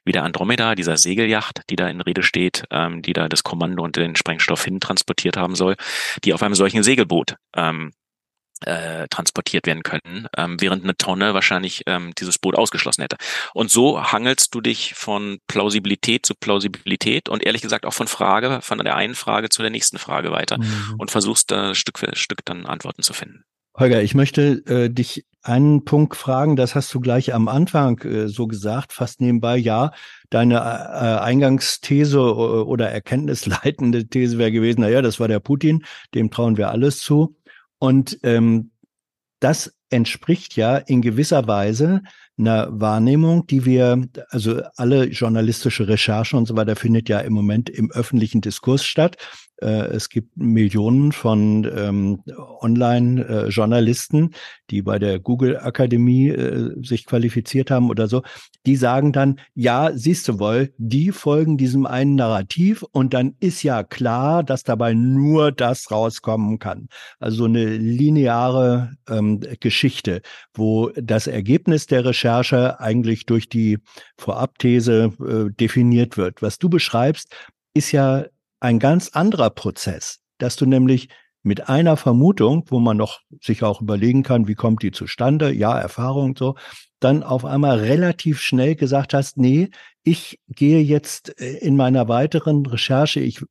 wie 0.05 0.13
der 0.13 0.25
Andromeda, 0.25 0.75
dieser 0.75 0.97
Segelyacht, 0.97 1.63
die 1.71 1.77
da 1.77 1.89
in 1.89 2.01
Rede 2.01 2.23
steht, 2.23 2.65
ähm, 2.71 3.03
die 3.03 3.13
da 3.13 3.29
das 3.29 3.45
Kommando 3.45 3.83
und 3.83 3.97
den 3.97 4.17
Sprengstoff 4.17 4.65
hin 4.65 4.81
transportiert 4.81 5.37
haben 5.37 5.55
soll, 5.55 5.77
die 6.25 6.35
auf 6.35 6.43
einem 6.43 6.55
solchen 6.55 6.83
Segelboot 6.83 7.37
ähm, 7.57 7.93
äh, 8.63 9.07
transportiert 9.09 9.67
werden 9.67 9.83
können, 9.83 10.27
ähm, 10.37 10.61
während 10.61 10.83
eine 10.83 10.97
Tonne 10.97 11.35
wahrscheinlich 11.35 11.83
ähm, 11.87 12.13
dieses 12.19 12.39
Boot 12.39 12.57
ausgeschlossen 12.57 13.03
hätte. 13.03 13.17
Und 13.55 13.71
so 13.71 14.03
hangelst 14.03 14.55
du 14.55 14.61
dich 14.61 14.95
von 14.95 15.39
Plausibilität 15.47 16.27
zu 16.27 16.35
Plausibilität 16.35 17.29
und 17.29 17.45
ehrlich 17.45 17.63
gesagt 17.63 17.87
auch 17.87 17.95
von 17.95 18.09
Frage, 18.09 18.61
von 18.63 18.79
der 18.79 18.97
einen 18.97 19.15
Frage 19.15 19.49
zu 19.49 19.63
der 19.63 19.71
nächsten 19.71 19.99
Frage 19.99 20.33
weiter 20.33 20.59
mhm. 20.59 20.97
und 20.99 21.11
versuchst 21.11 21.51
da 21.51 21.75
Stück 21.75 21.99
für 21.99 22.15
Stück 22.17 22.45
dann 22.45 22.67
Antworten 22.67 23.03
zu 23.03 23.13
finden. 23.13 23.45
Holger, 23.79 24.03
ich 24.03 24.15
möchte 24.15 24.65
äh, 24.67 24.91
dich 24.91 25.25
einen 25.43 25.85
Punkt 25.85 26.17
fragen, 26.17 26.57
das 26.57 26.75
hast 26.75 26.93
du 26.93 27.01
gleich 27.01 27.33
am 27.33 27.47
Anfang 27.47 28.01
äh, 28.01 28.29
so 28.29 28.49
gesagt, 28.49 28.93
fast 28.93 29.21
nebenbei, 29.21 29.57
ja, 29.57 29.93
deine 30.31 30.57
äh, 30.57 31.21
Eingangsthese 31.21 32.19
äh, 32.19 32.21
oder 32.21 32.91
erkenntnisleitende 32.91 34.09
These 34.09 34.37
wäre 34.37 34.51
gewesen, 34.51 34.81
naja, 34.81 35.01
das 35.01 35.21
war 35.21 35.29
der 35.29 35.39
Putin, 35.39 35.85
dem 36.15 36.31
trauen 36.31 36.57
wir 36.57 36.71
alles 36.71 37.01
zu. 37.01 37.37
Und 37.79 38.19
ähm, 38.25 38.73
das 39.39 39.73
entspricht 39.91 40.57
ja 40.57 40.77
in 40.77 41.01
gewisser 41.01 41.47
Weise 41.47 42.03
einer 42.37 42.69
Wahrnehmung, 42.71 43.47
die 43.47 43.65
wir, 43.65 44.07
also 44.31 44.61
alle 44.77 45.05
journalistische 45.05 45.89
Recherche 45.89 46.37
und 46.37 46.47
so 46.47 46.57
weiter 46.57 46.77
findet 46.77 47.09
ja 47.09 47.21
im 47.21 47.33
Moment 47.33 47.71
im 47.71 47.91
öffentlichen 47.91 48.41
Diskurs 48.41 48.85
statt. 48.85 49.17
Äh, 49.61 49.89
es 49.89 50.09
gibt 50.09 50.37
Millionen 50.37 51.13
von 51.13 51.65
ähm, 51.65 52.23
Online-Journalisten, 52.61 54.35
die 54.71 54.83
bei 54.83 54.99
der 54.99 55.19
Google-Akademie 55.19 56.29
äh, 56.29 56.75
sich 56.83 57.07
qualifiziert 57.07 57.71
haben 57.71 57.91
oder 57.91 58.07
so. 58.07 58.23
Die 58.67 58.77
sagen 58.77 59.13
dann, 59.13 59.41
ja, 59.55 59.91
siehst 59.95 60.29
du 60.29 60.39
wohl, 60.39 60.73
die 60.79 61.11
folgen 61.13 61.57
diesem 61.57 61.87
einen 61.87 62.15
Narrativ 62.15 62.85
und 62.93 63.15
dann 63.15 63.35
ist 63.41 63.63
ja 63.63 63.83
klar, 63.83 64.43
dass 64.45 64.63
dabei 64.63 64.95
nur 64.95 65.53
das 65.53 65.91
rauskommen 65.91 66.59
kann. 66.59 66.89
Also 67.19 67.45
eine 67.45 67.65
lineare 67.65 68.93
ähm, 69.09 69.41
Geschichte, 69.61 70.23
wo 70.55 70.91
das 70.95 71.27
Ergebnis 71.27 71.87
der 71.87 72.05
Recherche 72.05 72.81
eigentlich 72.81 73.27
durch 73.27 73.49
die 73.49 73.79
Vorabthese 74.17 75.13
äh, 75.21 75.53
definiert 75.53 76.17
wird. 76.17 76.43
Was 76.43 76.59
du 76.59 76.69
beschreibst, 76.69 77.35
ist 77.75 77.93
ja 77.93 78.25
ein 78.61 78.79
ganz 78.79 79.11
anderer 79.11 79.51
Prozess, 79.51 80.21
dass 80.39 80.57
du 80.57 80.67
nämlich 80.67 81.09
mit 81.43 81.69
einer 81.69 81.97
Vermutung, 81.97 82.65
wo 82.69 82.79
man 82.81 82.97
noch 82.97 83.21
sich 83.41 83.63
auch 83.63 83.81
überlegen 83.81 84.23
kann, 84.23 84.49
wie 84.49 84.55
kommt 84.55 84.83
die 84.83 84.91
zustande, 84.91 85.53
ja, 85.53 85.79
Erfahrung 85.79 86.31
und 86.31 86.39
so, 86.39 86.57
dann 87.01 87.23
auf 87.23 87.45
einmal 87.45 87.79
relativ 87.79 88.41
schnell 88.41 88.75
gesagt 88.75 89.15
hast, 89.15 89.37
nee, 89.37 89.71
ich 90.03 90.41
gehe 90.49 90.81
jetzt 90.81 91.41
äh, 91.41 91.59
in 91.59 91.77
meiner 91.77 92.09
weiteren 92.09 92.67
Recherche, 92.67 93.21
ich, 93.21 93.43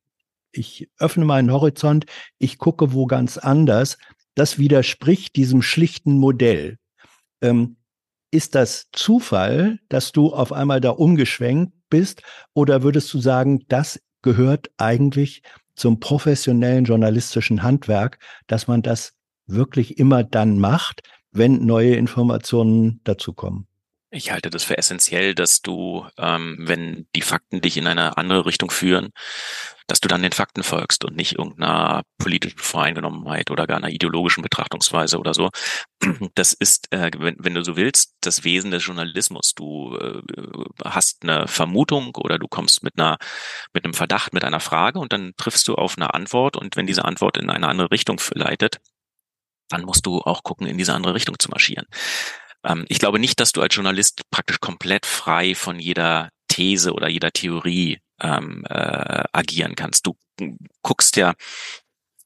ich 0.52 0.90
öffne 1.00 1.26
meinen 1.26 1.52
Horizont, 1.52 2.06
ich 2.38 2.58
gucke 2.58 2.94
wo 2.94 3.06
ganz 3.06 3.38
anders. 3.38 3.98
Das 4.36 4.60
widerspricht 4.60 5.36
diesem 5.36 5.62
schlichten 5.62 6.18
Modell. 6.18 6.78
Ähm, 7.42 7.78
ist 8.32 8.56
das 8.56 8.88
Zufall, 8.92 9.80
dass 9.90 10.12
du 10.12 10.34
auf 10.34 10.52
einmal 10.52 10.82
da 10.82 10.90
umgeschwenkt 10.90 11.74
bist? 11.90 12.22
Oder 12.54 12.84
würdest 12.84 13.14
du 13.14 13.20
sagen, 13.20 13.66
das 13.70 14.00
gehört 14.22 14.70
eigentlich 14.78 15.42
zum 15.76 16.00
professionellen 16.00 16.86
journalistischen 16.86 17.64
Handwerk, 17.64 18.20
dass 18.48 18.68
man 18.68 18.82
das 18.82 19.14
wirklich 19.46 20.00
immer 20.00 20.24
dann 20.24 20.60
macht, 20.60 21.02
wenn 21.32 21.66
neue 21.66 21.96
Informationen 21.96 23.02
dazukommen. 23.04 23.67
Ich 24.10 24.32
halte 24.32 24.50
das 24.50 24.64
für 24.64 24.78
essentiell, 24.78 25.36
dass 25.36 25.62
du, 25.62 26.08
ähm, 26.18 26.56
wenn 26.62 27.08
die 27.14 27.22
Fakten 27.22 27.60
dich 27.60 27.76
in 27.76 27.88
eine 27.88 28.18
andere 28.18 28.46
Richtung 28.46 28.72
führen, 28.72 29.12
dass 29.86 30.00
du 30.00 30.08
dann 30.08 30.22
den 30.22 30.32
Fakten 30.32 30.64
folgst 30.64 31.04
und 31.04 31.18
nicht 31.18 31.34
irgendeiner 31.38 32.04
politischen 32.18 32.60
Voreingenommenheit 32.60 33.52
oder 33.52 33.68
gar 33.68 33.78
einer 33.78 33.90
ideologischen 33.90 34.44
Betrachtungsweise 34.44 35.18
oder 35.20 35.34
so. 35.34 35.50
Das 36.36 36.54
ist, 36.54 36.92
äh, 36.94 37.12
wenn, 37.18 37.36
wenn 37.40 37.54
du 37.54 37.64
so 37.66 37.76
willst, 37.76 38.16
das 38.22 38.46
Wesen 38.46 38.72
des 38.72 38.86
Journalismus. 38.86 39.54
Du 39.56 39.98
äh, 39.98 40.22
hast 40.86 41.24
eine 41.24 41.48
Vermutung 41.48 42.16
oder 42.16 42.40
du 42.40 42.48
kommst 42.48 42.84
mit 42.84 42.98
einer, 42.98 43.18
mit 43.74 43.84
einem 43.84 43.94
Verdacht, 43.94 44.34
mit 44.34 44.46
einer 44.46 44.62
Frage 44.62 45.00
und 45.00 45.12
dann 45.12 45.34
triffst 45.36 45.68
du 45.68 45.76
auf 45.76 45.98
eine 45.98 46.14
Antwort 46.14 46.56
und 46.56 46.78
wenn 46.78 46.88
diese 46.88 47.04
Antwort 47.04 47.38
in 47.38 47.50
eine 47.50 47.68
andere 47.68 47.92
Richtung 47.92 48.22
leitet, 48.34 48.80
dann 49.70 49.84
musst 49.84 50.06
du 50.06 50.20
auch 50.22 50.44
gucken, 50.44 50.68
in 50.68 50.78
diese 50.78 50.94
andere 50.94 51.14
Richtung 51.14 51.38
zu 51.40 51.50
marschieren. 51.50 51.86
Ähm, 52.64 52.86
ich 52.90 53.00
glaube 53.00 53.20
nicht, 53.20 53.40
dass 53.40 53.52
du 53.52 53.62
als 53.62 53.76
Journalist 53.76 54.22
praktisch 54.32 54.60
komplett 54.60 55.06
frei 55.06 55.56
von 55.56 55.80
jeder 55.80 56.30
These 56.48 56.94
oder 56.94 57.08
jeder 57.08 57.32
Theorie 57.32 58.00
ähm, 58.22 58.66
äh, 58.70 59.24
agieren 59.32 59.76
kannst. 59.76 60.08
Du 60.08 60.16
guckst 60.82 61.16
ja 61.18 61.34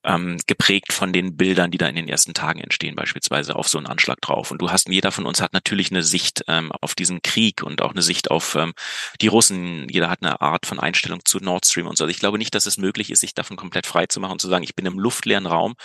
ähm, 0.03 0.39
geprägt 0.47 0.93
von 0.93 1.13
den 1.13 1.37
Bildern, 1.37 1.71
die 1.71 1.77
da 1.77 1.87
in 1.87 1.95
den 1.95 2.07
ersten 2.07 2.33
Tagen 2.33 2.59
entstehen, 2.59 2.95
beispielsweise 2.95 3.55
auf 3.55 3.67
so 3.67 3.77
einen 3.77 3.87
Anschlag 3.87 4.19
drauf. 4.21 4.51
Und 4.51 4.61
du 4.61 4.71
hast, 4.71 4.89
jeder 4.89 5.11
von 5.11 5.25
uns 5.25 5.41
hat 5.41 5.53
natürlich 5.53 5.91
eine 5.91 6.03
Sicht 6.03 6.43
ähm, 6.47 6.71
auf 6.81 6.95
diesen 6.95 7.21
Krieg 7.21 7.61
und 7.61 7.81
auch 7.81 7.91
eine 7.91 8.01
Sicht 8.01 8.31
auf 8.31 8.55
ähm, 8.55 8.73
die 9.21 9.27
Russen. 9.27 9.87
Jeder 9.89 10.09
hat 10.09 10.23
eine 10.23 10.41
Art 10.41 10.65
von 10.65 10.79
Einstellung 10.79 11.21
zu 11.25 11.37
Nord 11.39 11.65
Stream 11.65 11.87
und 11.87 11.97
so. 11.97 12.05
Also 12.05 12.11
ich 12.11 12.19
glaube 12.19 12.39
nicht, 12.39 12.55
dass 12.55 12.65
es 12.65 12.77
möglich 12.77 13.11
ist, 13.11 13.19
sich 13.19 13.35
davon 13.35 13.57
komplett 13.57 13.85
frei 13.85 14.07
zu 14.07 14.19
machen 14.19 14.33
und 14.33 14.41
zu 14.41 14.49
sagen, 14.49 14.63
ich 14.63 14.75
bin 14.75 14.85
im 14.85 14.97
luftleeren 14.97 15.45
Raum 15.45 15.75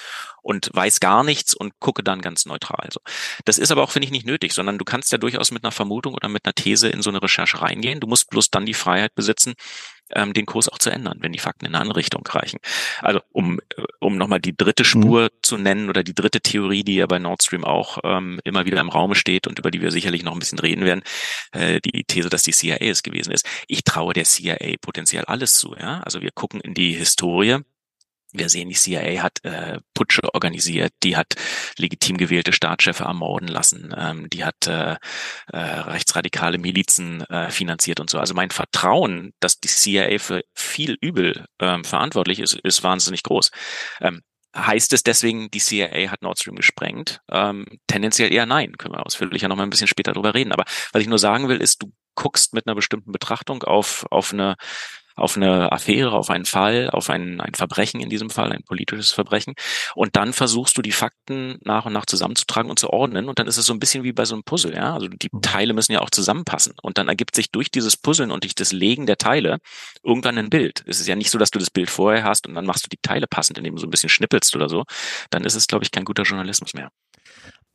und 0.47 0.71
weiß 0.73 1.01
gar 1.01 1.25
nichts 1.25 1.55
und 1.55 1.73
gucke 1.81 2.05
dann 2.05 2.21
ganz 2.21 2.47
neutral. 2.47 2.85
Also 2.85 3.01
das 3.45 3.59
ist 3.59 3.73
aber 3.73 3.83
auch, 3.83 3.91
finde 3.91 4.07
ich, 4.07 4.13
nicht 4.13 4.27
nötig, 4.27 4.53
sondern 4.53 4.79
du 4.79 4.85
kannst 4.85 5.11
ja 5.11 5.19
durchaus 5.19 5.51
mit 5.51 5.65
einer 5.65 5.73
Vermutung 5.73 6.15
oder 6.15 6.29
mit 6.29 6.45
einer 6.47 6.55
These 6.55 6.89
in 6.89 7.03
so 7.03 7.11
eine 7.11 7.21
Recherche 7.21 7.61
reingehen. 7.61 7.99
Du 7.99 8.07
musst 8.07 8.31
bloß 8.31 8.51
dann 8.51 8.65
die 8.65 8.75
Freiheit 8.75 9.17
besitzen, 9.17 9.55
ähm, 10.15 10.33
den 10.35 10.47
Kurs 10.47 10.69
auch 10.69 10.79
zu 10.79 10.91
ändern, 10.91 11.19
wenn 11.21 11.33
die 11.33 11.41
Fakten 11.41 11.67
in 11.67 11.75
eine 11.75 11.83
andere 11.83 11.99
Richtung 11.99 12.25
reichen. 12.25 12.61
Also 13.01 13.21
um, 13.33 13.59
um 13.99 14.17
nochmal 14.17 14.39
die 14.41 14.57
dritte 14.57 14.85
mhm. 14.85 14.87
Spur 14.87 15.23
mhm. 15.25 15.29
zu 15.43 15.59
nennen 15.59 15.89
oder 15.89 16.05
die 16.05 16.15
dritte 16.15 16.41
Theorie, 16.41 16.85
die 16.85 16.95
ja 16.95 17.07
bei 17.07 17.19
Nord 17.19 17.43
Stream 17.43 17.65
auch 17.65 17.99
ähm, 18.05 18.41
immer 18.45 18.67
wieder 18.67 18.81
im 18.81 18.89
Raume 18.89 19.17
steht 19.17 19.49
und 19.49 19.59
über 19.59 19.73
die 19.73 19.83
wir 19.83 19.91
sicherlich 19.91 20.23
noch 20.23 20.33
ein 20.33 20.39
bisschen 20.39 20.61
reden 20.61 20.85
werden, 20.85 21.03
äh, 21.51 21.81
die 21.81 22.05
These, 22.05 22.29
dass 22.29 22.45
die 22.45 22.53
CIA 22.53 22.77
es 22.79 23.03
gewesen 23.03 23.33
ist. 23.33 23.47
Ich 23.67 23.83
traue 23.83 24.15
der 24.15 24.25
CIA 24.25 24.77
potenziell 24.81 25.25
alles 25.25 25.55
zu. 25.55 25.75
Ja? 25.75 26.03
Also 26.05 26.23
wir 26.23 26.31
gucken 26.31 26.61
in 26.61 26.73
die 26.73 26.93
Historie 26.93 27.59
wir 28.39 28.49
sehen, 28.49 28.69
die 28.69 28.75
CIA 28.75 29.23
hat 29.23 29.45
äh, 29.45 29.81
Putsche 29.95 30.23
organisiert, 30.35 30.93
die 31.03 31.17
hat 31.17 31.35
legitim 31.79 32.17
gewählte 32.17 32.53
Staatschefs 32.53 33.01
ermorden 33.01 33.49
lassen, 33.49 33.95
ähm, 33.97 34.29
die 34.31 34.45
hat 34.45 34.67
äh, 34.67 34.97
äh, 35.53 35.59
rechtsradikale 35.59 36.59
Milizen 36.59 37.23
äh, 37.23 37.51
finanziert 37.51 38.01
und 38.01 38.11
so. 38.11 38.19
Also 38.19 38.35
mein 38.35 38.51
Vertrauen, 38.51 39.33
dass 39.41 39.61
die 39.61 39.69
CIA 39.69 40.19
für 40.19 40.43
viel 40.55 40.97
Übel 41.01 41.47
ähm, 41.61 41.85
verantwortlich 41.85 42.41
ist, 42.41 42.55
ist 42.55 42.83
wahnsinnig 42.83 43.23
groß. 43.23 43.51
Ähm, 44.01 44.23
Heißt 44.57 44.95
es 44.95 45.03
deswegen, 45.03 45.51
die 45.51 45.59
CIA 45.59 46.11
hat 46.11 46.23
Nord 46.23 46.39
Stream 46.39 46.57
gesprengt? 46.57 47.21
Ähm, 47.31 47.67
tendenziell 47.89 48.33
eher 48.33 48.47
nein. 48.47 48.79
Können 48.79 48.95
wir 48.95 49.05
ausführlicher 49.05 49.49
noch 49.49 49.57
mal 49.57 49.65
ein 49.65 49.71
bisschen 49.71 49.87
später 49.87 50.15
drüber 50.15 50.33
reden. 50.33 50.53
Aber 50.53 50.65
was 50.93 51.03
ich 51.03 51.09
nur 51.09 51.19
sagen 51.19 51.49
will, 51.49 51.61
ist, 51.61 51.83
du 51.83 51.93
guckst 52.15 52.55
mit 52.55 52.67
einer 52.67 52.75
bestimmten 52.75 53.13
Betrachtung 53.13 53.63
auf, 53.65 54.07
auf 54.11 54.33
eine 54.33 54.57
auf 55.17 55.37
eine 55.37 55.73
Affäre, 55.73 56.13
auf 56.13 56.31
einen 56.31 56.45
Fall, 56.45 56.91
auf 56.91 57.11
ein, 57.11 57.41
ein 57.41 57.55
Verbrechen 57.55 58.01
in 58.01 58.11
diesem 58.11 58.31
Fall, 58.31 58.53
ein 58.53 58.63
politisches 58.63 59.11
Verbrechen. 59.11 59.55
Und 59.95 60.15
dann 60.15 60.33
versuchst 60.33 60.77
du 60.77 60.83
die 60.83 60.93
Fakten 60.93 61.59
nach 61.65 61.87
und 61.87 61.95
nach 61.95 62.07
zusammenzutragen 62.07 62.71
und 62.71 62.79
zu 62.79 62.91
ordnen. 62.91 63.29
Und 63.29 63.39
dann 63.39 63.47
ist 63.47 63.57
es 63.57 63.67
so 63.67 63.73
ein 63.73 63.81
bisschen 63.81 64.05
wie 64.05 64.13
bei 64.13 64.27
so 64.27 64.35
einem 64.35 64.45
Puzzle, 64.45 64.75
ja. 64.75 64.95
Also 64.95 65.09
die 65.09 65.31
mhm. 65.33 65.41
Teile 65.41 65.73
müssen 65.73 65.93
ja 65.93 66.03
auch 66.03 66.11
zusammenpassen. 66.11 66.75
Und 66.83 66.99
dann 66.99 67.09
ergibt 67.09 67.35
sich 67.35 67.51
durch 67.51 67.71
dieses 67.71 67.97
Puzzeln 67.97 68.31
und 68.31 68.45
durch 68.45 68.55
das 68.55 68.73
Legen 68.73 69.07
der 69.07 69.17
Teile 69.17 69.59
irgendwann 70.05 70.39
ein 70.39 70.51
Bild. 70.51 70.85
Es 70.87 71.01
ist 71.01 71.07
ja 71.07 71.17
nicht 71.17 71.31
so, 71.31 71.39
dass 71.39 71.51
du 71.51 71.59
das 71.59 71.71
Bild 71.71 71.91
vorher 71.91 72.25
hast 72.25 72.47
und 72.47 72.55
dann 72.55 72.67
machst 72.67 72.85
du 72.85 72.89
die 72.91 72.99
Teile 73.01 73.27
passend, 73.27 73.59
indem 73.59 73.77
du 73.77 73.81
so 73.81 73.87
ein 73.87 73.91
bisschen 73.91 74.11
schnippelst 74.11 74.55
oder 74.55 74.69
so. 74.69 74.85
Dann 75.31 75.45
ist 75.45 75.55
es, 75.55 75.67
glaube 75.67 75.85
ich, 75.85 75.91
kein 75.91 76.05
guter 76.05 76.25
Journalismus 76.25 76.75
mehr. 76.75 76.91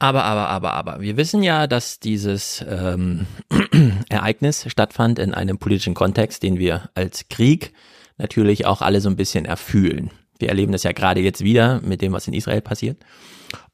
Aber, 0.02 0.24
aber, 0.24 0.48
aber, 0.48 0.74
aber. 0.74 1.02
Wir 1.02 1.16
wissen 1.16 1.44
ja, 1.44 1.68
dass 1.68 2.00
dieses 2.00 2.66
ähm, 2.68 3.28
Ereignis 4.10 4.66
stattfand 4.68 5.20
in 5.20 5.32
einem 5.32 5.60
politischen 5.60 5.94
Kontext, 5.94 6.42
den 6.42 6.58
wir 6.58 6.90
als 6.96 7.30
Krieg 7.30 7.72
natürlich 8.18 8.66
auch 8.66 8.82
alle 8.82 9.00
so 9.00 9.10
ein 9.10 9.16
bisschen 9.16 9.46
erfühlen. 9.46 10.10
Wir 10.40 10.50
erleben 10.50 10.72
das 10.72 10.82
ja 10.82 10.92
gerade 10.92 11.20
jetzt 11.20 11.44
wieder 11.44 11.82
mit 11.82 12.02
dem, 12.02 12.14
was 12.14 12.28
in 12.28 12.34
Israel 12.34 12.62
passiert. 12.62 12.98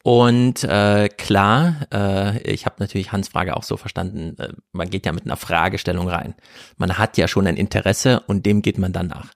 Und 0.04 0.66
äh, 0.66 1.08
klar, 1.08 1.88
äh, 1.94 2.42
ich 2.42 2.66
habe 2.66 2.76
natürlich 2.80 3.14
Hans 3.14 3.30
Frage 3.30 3.56
auch 3.56 3.64
so 3.64 3.78
verstanden, 3.78 4.36
äh, 4.38 4.50
man 4.74 4.90
geht 4.90 5.06
ja 5.06 5.14
mit 5.14 5.24
einer 5.24 5.38
Fragestellung 5.38 6.10
rein. 6.10 6.36
Man 6.76 6.98
hat 6.98 7.18
ja 7.18 7.30
schon 7.30 7.48
ein 7.48 7.56
Interesse 7.56 8.20
und 8.28 8.46
dem 8.46 8.62
geht 8.62 8.78
man 8.78 8.92
dann 8.92 9.08
nach. 9.08 9.32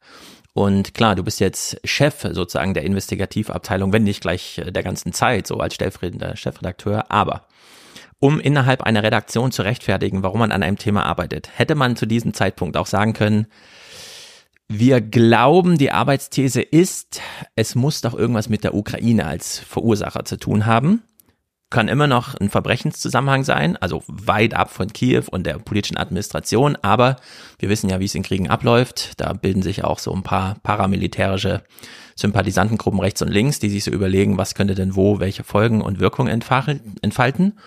Und 0.54 0.94
klar, 0.94 1.16
du 1.16 1.24
bist 1.24 1.40
jetzt 1.40 1.80
Chef 1.86 2.28
sozusagen 2.32 2.74
der 2.74 2.84
Investigativabteilung, 2.84 3.94
wenn 3.94 4.04
nicht 4.04 4.22
gleich 4.22 4.58
äh, 4.58 4.72
der 4.72 4.84
ganzen 4.84 5.14
Zeit, 5.14 5.48
so 5.48 5.58
als 5.58 5.76
stellvertretender 5.76 6.36
Chefredakteur. 6.36 7.10
Aber 7.10 7.48
um 8.20 8.40
innerhalb 8.40 8.82
einer 8.82 9.04
Redaktion 9.04 9.52
zu 9.52 9.62
rechtfertigen, 9.62 10.24
warum 10.24 10.40
man 10.40 10.52
an 10.52 10.64
einem 10.64 10.78
Thema 10.78 11.06
arbeitet, 11.06 11.50
hätte 11.56 11.76
man 11.76 11.96
zu 11.96 12.06
diesem 12.06 12.34
Zeitpunkt 12.34 12.78
auch 12.78 12.86
sagen 12.86 13.14
können, 13.14 13.48
wir 14.68 15.02
glauben, 15.02 15.78
die 15.78 15.92
Arbeitsthese 15.92 16.62
ist, 16.62 17.22
es 17.56 17.76
muss 17.76 18.02
doch 18.02 18.14
irgendwas 18.14 18.48
mit 18.48 18.64
der 18.64 18.74
Ukraine 18.74 19.26
als 19.26 19.60
Verursacher 19.60 20.24
zu 20.24 20.38
tun 20.38 20.66
haben 20.66 21.04
kann 21.72 21.88
immer 21.88 22.06
noch 22.06 22.36
ein 22.36 22.50
Verbrechenszusammenhang 22.50 23.44
sein, 23.44 23.78
also 23.78 24.04
weit 24.08 24.54
ab 24.54 24.70
von 24.70 24.94
Kiew 24.94 25.24
und 25.32 25.46
der 25.48 25.58
politischen 25.58 25.98
Administration, 25.98 26.78
aber 26.82 27.16
wir 27.58 27.70
wissen 27.70 27.90
ja, 27.90 28.00
wie 28.00 28.06
es 28.06 28.16
in 28.16 28.24
Kriegen 28.24 28.50
abläuft. 28.50 29.14
Da 29.18 29.34
bilden 29.34 29.64
sich 29.64 29.84
auch 29.84 29.98
so 29.98 30.14
ein 30.14 30.24
paar 30.24 30.58
paramilitärische 30.62 31.64
Sympathisantengruppen 32.16 33.00
rechts 33.00 33.22
und 33.22 33.30
links, 33.30 33.60
die 33.60 33.70
sich 33.70 33.84
so 33.84 33.92
überlegen, 33.92 34.38
was 34.38 34.54
könnte 34.54 34.76
denn 34.76 34.96
wo 34.96 35.20
welche 35.20 35.44
Folgen 35.44 35.82
und 35.82 36.00
Wirkungen 36.00 36.30
entfalten. 36.30 37.60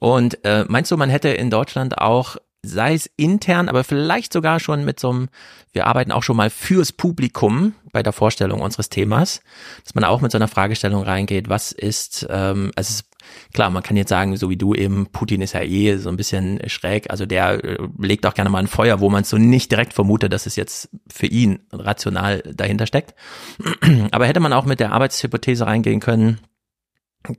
Und 0.00 0.44
äh, 0.44 0.64
meinst 0.68 0.90
du, 0.90 0.96
man 0.96 1.10
hätte 1.10 1.28
in 1.28 1.50
Deutschland 1.50 1.98
auch 1.98 2.36
sei 2.62 2.94
es 2.94 3.08
intern, 3.16 3.68
aber 3.68 3.84
vielleicht 3.84 4.32
sogar 4.32 4.60
schon 4.60 4.84
mit 4.84 4.98
so 4.98 5.10
einem, 5.10 5.28
wir 5.72 5.86
arbeiten 5.86 6.12
auch 6.12 6.22
schon 6.22 6.36
mal 6.36 6.50
fürs 6.50 6.92
Publikum 6.92 7.74
bei 7.92 8.02
der 8.02 8.12
Vorstellung 8.12 8.60
unseres 8.60 8.88
Themas, 8.88 9.40
dass 9.84 9.94
man 9.94 10.04
auch 10.04 10.20
mit 10.20 10.32
so 10.32 10.38
einer 10.38 10.48
Fragestellung 10.48 11.02
reingeht, 11.02 11.48
was 11.48 11.72
ist, 11.72 12.26
ähm, 12.28 12.72
also 12.74 12.90
es 12.90 13.04
klar, 13.52 13.70
man 13.70 13.82
kann 13.82 13.96
jetzt 13.96 14.08
sagen, 14.08 14.36
so 14.36 14.50
wie 14.50 14.56
du 14.56 14.74
eben, 14.74 15.06
Putin 15.12 15.40
ist 15.40 15.54
ja 15.54 15.62
eh 15.62 15.96
so 15.96 16.08
ein 16.08 16.16
bisschen 16.16 16.60
schräg, 16.68 17.10
also 17.10 17.26
der 17.26 17.64
äh, 17.64 17.78
legt 17.98 18.26
auch 18.26 18.34
gerne 18.34 18.50
mal 18.50 18.58
ein 18.58 18.66
Feuer, 18.66 19.00
wo 19.00 19.10
man 19.10 19.24
so 19.24 19.38
nicht 19.38 19.70
direkt 19.70 19.92
vermutet, 19.92 20.32
dass 20.32 20.46
es 20.46 20.56
jetzt 20.56 20.90
für 21.10 21.26
ihn 21.26 21.60
rational 21.72 22.42
dahinter 22.54 22.86
steckt. 22.86 23.14
Aber 24.10 24.26
hätte 24.26 24.40
man 24.40 24.52
auch 24.52 24.64
mit 24.64 24.80
der 24.80 24.92
Arbeitshypothese 24.92 25.66
reingehen 25.66 26.00
können, 26.00 26.40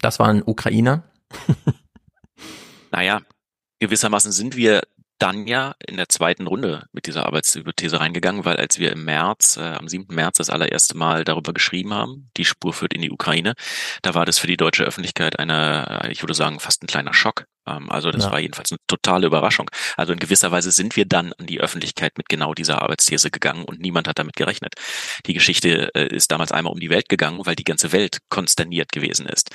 das 0.01 0.19
war 0.19 0.27
ein 0.27 0.43
Ukrainer. 0.43 1.03
naja, 2.91 3.21
gewissermaßen 3.79 4.31
sind 4.31 4.55
wir 4.55 4.83
dann 5.19 5.47
ja 5.47 5.75
in 5.85 5.97
der 5.97 6.09
zweiten 6.09 6.47
Runde 6.47 6.87
mit 6.91 7.05
dieser 7.05 7.25
Arbeitshypothese 7.25 7.99
reingegangen, 7.99 8.45
weil 8.45 8.57
als 8.57 8.79
wir 8.79 8.91
im 8.91 9.05
März, 9.05 9.57
äh, 9.57 9.61
am 9.61 9.87
7. 9.87 10.13
März 10.15 10.37
das 10.37 10.49
allererste 10.49 10.97
Mal 10.97 11.25
darüber 11.25 11.53
geschrieben 11.53 11.93
haben, 11.93 12.31
die 12.37 12.45
Spur 12.45 12.73
führt 12.73 12.93
in 12.93 13.01
die 13.01 13.11
Ukraine, 13.11 13.53
da 14.01 14.13
war 14.13 14.25
das 14.25 14.39
für 14.39 14.47
die 14.47 14.57
deutsche 14.57 14.83
Öffentlichkeit 14.83 15.37
eine, 15.37 16.03
äh, 16.03 16.11
ich 16.11 16.23
würde 16.23 16.33
sagen, 16.33 16.59
fast 16.59 16.83
ein 16.83 16.87
kleiner 16.87 17.13
Schock. 17.13 17.45
Ähm, 17.67 17.89
also 17.89 18.11
das 18.11 18.25
ja. 18.25 18.31
war 18.31 18.39
jedenfalls 18.39 18.71
eine 18.71 18.79
totale 18.87 19.27
Überraschung. 19.27 19.69
Also 19.97 20.13
in 20.13 20.19
gewisser 20.19 20.51
Weise 20.51 20.71
sind 20.71 20.95
wir 20.95 21.05
dann 21.05 21.33
an 21.33 21.45
die 21.45 21.59
Öffentlichkeit 21.59 22.17
mit 22.17 22.29
genau 22.29 22.53
dieser 22.53 22.81
Arbeitsthese 22.81 23.29
gegangen 23.29 23.65
und 23.65 23.79
niemand 23.79 24.07
hat 24.07 24.19
damit 24.19 24.35
gerechnet. 24.35 24.75
Die 25.25 25.33
Geschichte 25.33 25.93
äh, 25.93 26.07
ist 26.07 26.31
damals 26.31 26.51
einmal 26.51 26.73
um 26.73 26.79
die 26.79 26.89
Welt 26.89 27.09
gegangen, 27.09 27.41
weil 27.45 27.55
die 27.55 27.63
ganze 27.63 27.91
Welt 27.91 28.19
konsterniert 28.29 28.91
gewesen 28.91 29.27
ist. 29.27 29.49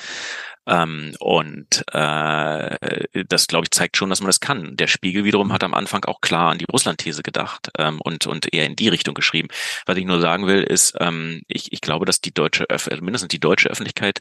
Ähm, 0.66 1.14
und 1.20 1.84
äh, 1.92 3.24
das, 3.28 3.46
glaube 3.46 3.64
ich, 3.64 3.70
zeigt 3.70 3.96
schon, 3.96 4.10
dass 4.10 4.20
man 4.20 4.28
das 4.28 4.40
kann. 4.40 4.76
Der 4.76 4.86
Spiegel 4.86 5.24
wiederum 5.24 5.52
hat 5.52 5.64
am 5.64 5.74
Anfang 5.74 6.04
auch 6.04 6.20
klar 6.20 6.50
an 6.52 6.58
die 6.58 6.66
Russland-These 6.70 7.22
gedacht 7.22 7.70
ähm, 7.78 8.00
und, 8.00 8.26
und 8.26 8.52
eher 8.52 8.66
in 8.66 8.76
die 8.76 8.88
Richtung 8.88 9.14
geschrieben. 9.14 9.48
Was 9.86 9.96
ich 9.96 10.04
nur 10.04 10.20
sagen 10.20 10.46
will, 10.46 10.62
ist, 10.62 10.94
ähm, 11.00 11.42
ich, 11.48 11.72
ich 11.72 11.80
glaube, 11.80 12.06
dass 12.06 12.20
die 12.20 12.32
deutsche, 12.32 12.68
Öff 12.70 12.88
also 12.88 13.02
mindestens 13.04 13.28
die 13.28 13.40
deutsche 13.40 13.68
Öffentlichkeit 13.68 14.20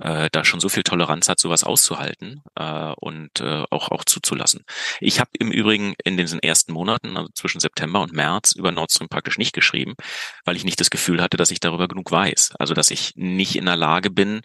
äh, 0.00 0.28
da 0.32 0.44
schon 0.44 0.60
so 0.60 0.68
viel 0.68 0.82
Toleranz 0.82 1.28
hat, 1.28 1.40
sowas 1.40 1.64
auszuhalten 1.64 2.42
äh, 2.56 2.92
und 3.00 3.40
äh, 3.40 3.64
auch 3.70 3.90
auch 3.90 4.04
zuzulassen. 4.04 4.64
Ich 5.00 5.20
habe 5.20 5.30
im 5.38 5.50
Übrigen 5.50 5.94
in 6.04 6.16
diesen 6.16 6.40
ersten 6.40 6.72
Monaten, 6.72 7.16
also 7.16 7.28
zwischen 7.34 7.60
September 7.60 8.00
und 8.00 8.12
März, 8.12 8.52
über 8.52 8.72
Nord 8.72 8.92
Stream 8.92 9.08
praktisch 9.08 9.38
nicht 9.38 9.52
geschrieben, 9.52 9.94
weil 10.44 10.56
ich 10.56 10.64
nicht 10.64 10.80
das 10.80 10.90
Gefühl 10.90 11.20
hatte, 11.20 11.36
dass 11.36 11.50
ich 11.50 11.60
darüber 11.60 11.88
genug 11.88 12.10
weiß. 12.10 12.54
Also 12.58 12.74
dass 12.74 12.90
ich 12.90 13.12
nicht 13.16 13.56
in 13.56 13.66
der 13.66 13.76
Lage 13.76 14.10
bin, 14.10 14.42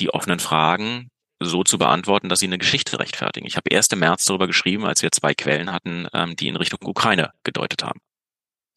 die 0.00 0.10
offenen 0.10 0.38
Fragen 0.38 1.08
so 1.40 1.64
zu 1.64 1.78
beantworten, 1.78 2.28
dass 2.28 2.40
sie 2.40 2.46
eine 2.46 2.58
Geschichte 2.58 2.98
rechtfertigen. 2.98 3.46
Ich 3.46 3.56
habe 3.56 3.68
erst 3.70 3.92
im 3.92 3.98
März 3.98 4.24
darüber 4.24 4.46
geschrieben, 4.46 4.86
als 4.86 5.02
wir 5.02 5.12
zwei 5.12 5.34
Quellen 5.34 5.72
hatten, 5.72 6.06
ähm, 6.14 6.36
die 6.36 6.48
in 6.48 6.56
Richtung 6.56 6.80
Ukraine 6.82 7.32
gedeutet 7.44 7.82
haben. 7.84 8.00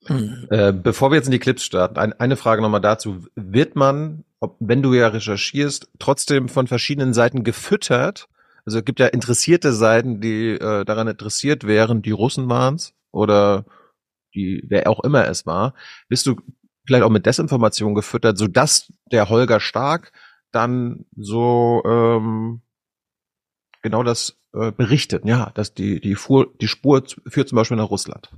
Hm. 0.06 0.48
Äh, 0.49 0.73
bevor 0.73 1.11
wir 1.11 1.15
jetzt 1.15 1.27
in 1.27 1.31
die 1.31 1.39
Clips 1.39 1.64
starten, 1.64 1.98
ein, 1.98 2.14
eine 2.14 2.35
Frage 2.35 2.61
nochmal 2.61 2.81
dazu. 2.81 3.25
Wird 3.35 3.75
man, 3.75 4.23
ob, 4.39 4.57
wenn 4.59 4.81
du 4.81 4.93
ja 4.93 5.07
recherchierst, 5.07 5.89
trotzdem 5.99 6.49
von 6.49 6.67
verschiedenen 6.67 7.14
Seiten 7.14 7.43
gefüttert? 7.43 8.27
Also 8.65 8.80
es 8.80 8.85
gibt 8.85 8.99
ja 8.99 9.07
interessierte 9.07 9.73
Seiten, 9.73 10.22
die 10.22 10.51
äh, 10.51 10.85
daran 10.85 11.07
interessiert 11.07 11.65
wären, 11.65 12.01
die 12.01 12.11
Russen 12.11 12.49
waren's 12.49 12.93
oder 13.11 13.65
die, 14.35 14.64
wer 14.67 14.89
auch 14.89 14.99
immer 15.01 15.27
es 15.27 15.45
war. 15.45 15.73
Bist 16.07 16.27
du 16.27 16.35
vielleicht 16.85 17.03
auch 17.03 17.09
mit 17.09 17.25
Desinformation 17.25 17.95
gefüttert, 17.95 18.38
sodass 18.38 18.91
der 19.11 19.30
Holger 19.30 19.59
Stark 19.59 20.11
dann 20.51 21.05
so 21.15 21.81
ähm, 21.85 22.61
genau 23.81 24.03
das 24.03 24.37
äh, 24.53 24.71
berichtet, 24.71 25.25
ja, 25.25 25.51
dass 25.53 25.73
die 25.73 25.99
die 25.99 26.15
Fuhr, 26.15 26.53
die 26.59 26.67
Spur 26.67 27.03
führt 27.27 27.49
zum 27.49 27.55
Beispiel 27.55 27.77
nach 27.77 27.89
Russland. 27.89 28.29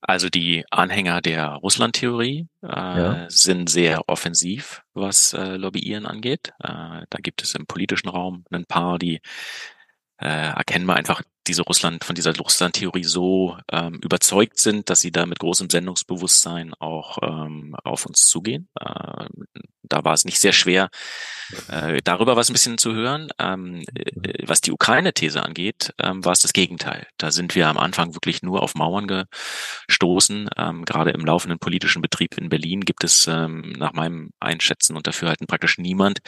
Also 0.00 0.28
die 0.28 0.64
Anhänger 0.70 1.20
der 1.20 1.48
Russland-Theorie 1.54 2.46
äh, 2.62 2.68
ja. 2.68 3.26
sind 3.28 3.68
sehr 3.68 4.08
offensiv, 4.08 4.84
was 4.94 5.32
äh, 5.32 5.56
Lobbyieren 5.56 6.06
angeht. 6.06 6.52
Äh, 6.60 7.06
da 7.10 7.18
gibt 7.20 7.42
es 7.42 7.56
im 7.56 7.66
politischen 7.66 8.08
Raum 8.08 8.44
ein 8.52 8.66
paar, 8.66 9.00
die 9.00 9.20
äh, 10.18 10.26
erkennen 10.28 10.86
wir 10.86 10.94
einfach 10.94 11.22
diese 11.48 11.62
Russland, 11.62 12.04
von 12.04 12.14
dieser 12.14 12.36
Russland-Theorie 12.36 13.04
so 13.04 13.56
ähm, 13.70 14.00
überzeugt 14.02 14.58
sind, 14.58 14.90
dass 14.90 15.00
sie 15.00 15.12
da 15.12 15.26
mit 15.26 15.38
großem 15.38 15.70
Sendungsbewusstsein 15.70 16.74
auch 16.74 17.18
ähm, 17.22 17.76
auf 17.84 18.06
uns 18.06 18.26
zugehen. 18.26 18.68
Äh, 18.78 19.26
da 19.88 20.04
war 20.04 20.14
es 20.14 20.24
nicht 20.24 20.40
sehr 20.40 20.52
schwer, 20.52 20.90
äh, 21.68 22.00
darüber 22.02 22.36
was 22.36 22.50
ein 22.50 22.52
bisschen 22.52 22.78
zu 22.78 22.92
hören. 22.92 23.28
Ähm, 23.38 23.84
äh, 23.94 24.46
was 24.46 24.60
die 24.60 24.72
Ukraine-These 24.72 25.42
angeht, 25.42 25.94
ähm, 25.98 26.24
war 26.24 26.32
es 26.32 26.40
das 26.40 26.52
Gegenteil. 26.52 27.06
Da 27.18 27.30
sind 27.30 27.54
wir 27.54 27.68
am 27.68 27.78
Anfang 27.78 28.14
wirklich 28.14 28.42
nur 28.42 28.62
auf 28.62 28.74
Mauern 28.74 29.06
gestoßen. 29.06 30.50
Ähm, 30.56 30.84
gerade 30.84 31.10
im 31.10 31.24
laufenden 31.24 31.58
politischen 31.58 32.02
Betrieb 32.02 32.36
in 32.38 32.48
Berlin 32.48 32.80
gibt 32.80 33.04
es 33.04 33.26
ähm, 33.26 33.74
nach 33.78 33.92
meinem 33.92 34.30
Einschätzen 34.40 34.96
und 34.96 35.06
Dafürhalten 35.06 35.46
praktisch 35.46 35.78
niemand, 35.78 36.18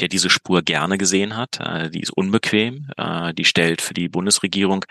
der 0.00 0.08
diese 0.08 0.30
Spur 0.30 0.62
gerne 0.62 0.98
gesehen 0.98 1.36
hat. 1.36 1.60
Äh, 1.60 1.90
die 1.90 2.00
ist 2.00 2.10
unbequem. 2.10 2.88
Äh, 2.96 3.34
die 3.34 3.44
stellt 3.44 3.80
für 3.80 3.94
die 3.94 4.08
Bundesregierung 4.08 4.57
Regierung, 4.58 4.84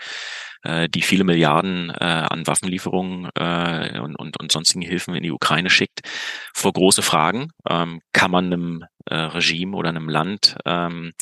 äh, 0.62 0.88
die 0.88 1.02
viele 1.02 1.24
Milliarden 1.24 1.90
äh, 1.90 2.04
an 2.04 2.46
Waffenlieferungen 2.46 3.28
äh, 3.34 3.98
und, 4.00 4.16
und, 4.16 4.40
und 4.40 4.50
sonstigen 4.50 4.80
Hilfen 4.80 5.14
in 5.14 5.22
die 5.22 5.30
Ukraine 5.30 5.68
schickt, 5.68 6.00
vor 6.54 6.72
große 6.72 7.02
Fragen. 7.02 7.52
Ähm, 7.68 8.00
kann 8.12 8.30
man 8.30 8.46
einem 8.46 8.84
äh, 9.04 9.14
Regime 9.14 9.76
oder 9.76 9.90
einem 9.90 10.08
Land 10.08 10.56
ähm, 10.64 11.12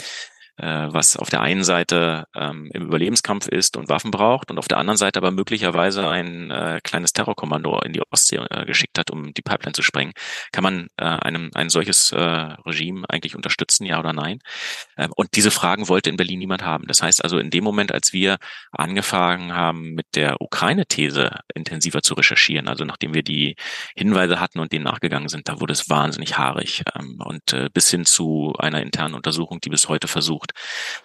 äh, 0.56 0.88
was 0.90 1.16
auf 1.16 1.30
der 1.30 1.40
einen 1.40 1.64
Seite 1.64 2.26
ähm, 2.34 2.70
im 2.72 2.82
Überlebenskampf 2.86 3.48
ist 3.48 3.76
und 3.76 3.88
Waffen 3.88 4.10
braucht 4.10 4.50
und 4.50 4.58
auf 4.58 4.68
der 4.68 4.78
anderen 4.78 4.96
Seite 4.96 5.18
aber 5.18 5.30
möglicherweise 5.30 6.08
ein 6.08 6.50
äh, 6.50 6.80
kleines 6.82 7.12
Terrorkommando 7.12 7.80
in 7.80 7.92
die 7.92 8.02
Ostsee 8.10 8.36
äh, 8.36 8.64
geschickt 8.64 8.98
hat, 8.98 9.10
um 9.10 9.34
die 9.34 9.42
Pipeline 9.42 9.74
zu 9.74 9.82
sprengen. 9.82 10.12
Kann 10.52 10.64
man 10.64 10.88
äh, 10.96 11.04
einem 11.04 11.50
ein 11.54 11.68
solches 11.68 12.12
äh, 12.12 12.18
Regime 12.18 13.04
eigentlich 13.08 13.36
unterstützen, 13.36 13.84
ja 13.84 13.98
oder 13.98 14.12
nein? 14.12 14.38
Ähm, 14.96 15.10
und 15.16 15.28
diese 15.34 15.50
Fragen 15.50 15.88
wollte 15.88 16.10
in 16.10 16.16
Berlin 16.16 16.38
niemand 16.38 16.64
haben. 16.64 16.86
Das 16.86 17.02
heißt 17.02 17.22
also, 17.22 17.38
in 17.38 17.50
dem 17.50 17.64
Moment, 17.64 17.92
als 17.92 18.12
wir 18.12 18.36
angefangen 18.72 19.54
haben, 19.54 19.94
mit 19.94 20.06
der 20.14 20.40
Ukraine-These 20.40 21.40
intensiver 21.54 22.02
zu 22.02 22.14
recherchieren, 22.14 22.68
also 22.68 22.84
nachdem 22.84 23.14
wir 23.14 23.22
die 23.22 23.56
Hinweise 23.94 24.40
hatten 24.40 24.60
und 24.60 24.72
denen 24.72 24.84
nachgegangen 24.84 25.28
sind, 25.28 25.48
da 25.48 25.60
wurde 25.60 25.72
es 25.72 25.88
wahnsinnig 25.90 26.38
haarig 26.38 26.82
ähm, 26.94 27.18
und 27.24 27.52
äh, 27.52 27.68
bis 27.72 27.90
hin 27.90 28.04
zu 28.04 28.54
einer 28.58 28.82
internen 28.82 29.14
Untersuchung, 29.14 29.60
die 29.60 29.70
bis 29.70 29.88
heute 29.88 30.08
versucht, 30.08 30.45
versucht, 30.46 30.52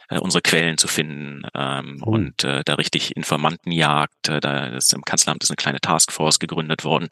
äh, 0.10 0.20
unsere 0.20 0.42
Quellen 0.42 0.78
zu 0.78 0.88
finden 0.88 1.44
ähm, 1.56 2.02
oh. 2.06 2.12
und 2.12 2.44
äh, 2.44 2.64
da 2.66 2.76
richtig 2.76 3.16
Informantenjagd. 3.16 4.30
Äh, 4.30 4.40
da 4.40 4.68
ist 4.68 4.94
im 4.94 5.04
Kanzleramt 5.04 5.44
ist 5.44 5.50
eine 5.50 5.56
kleine 5.56 5.82
Taskforce 5.82 6.40
gegründet 6.40 6.84
worden, 6.84 7.10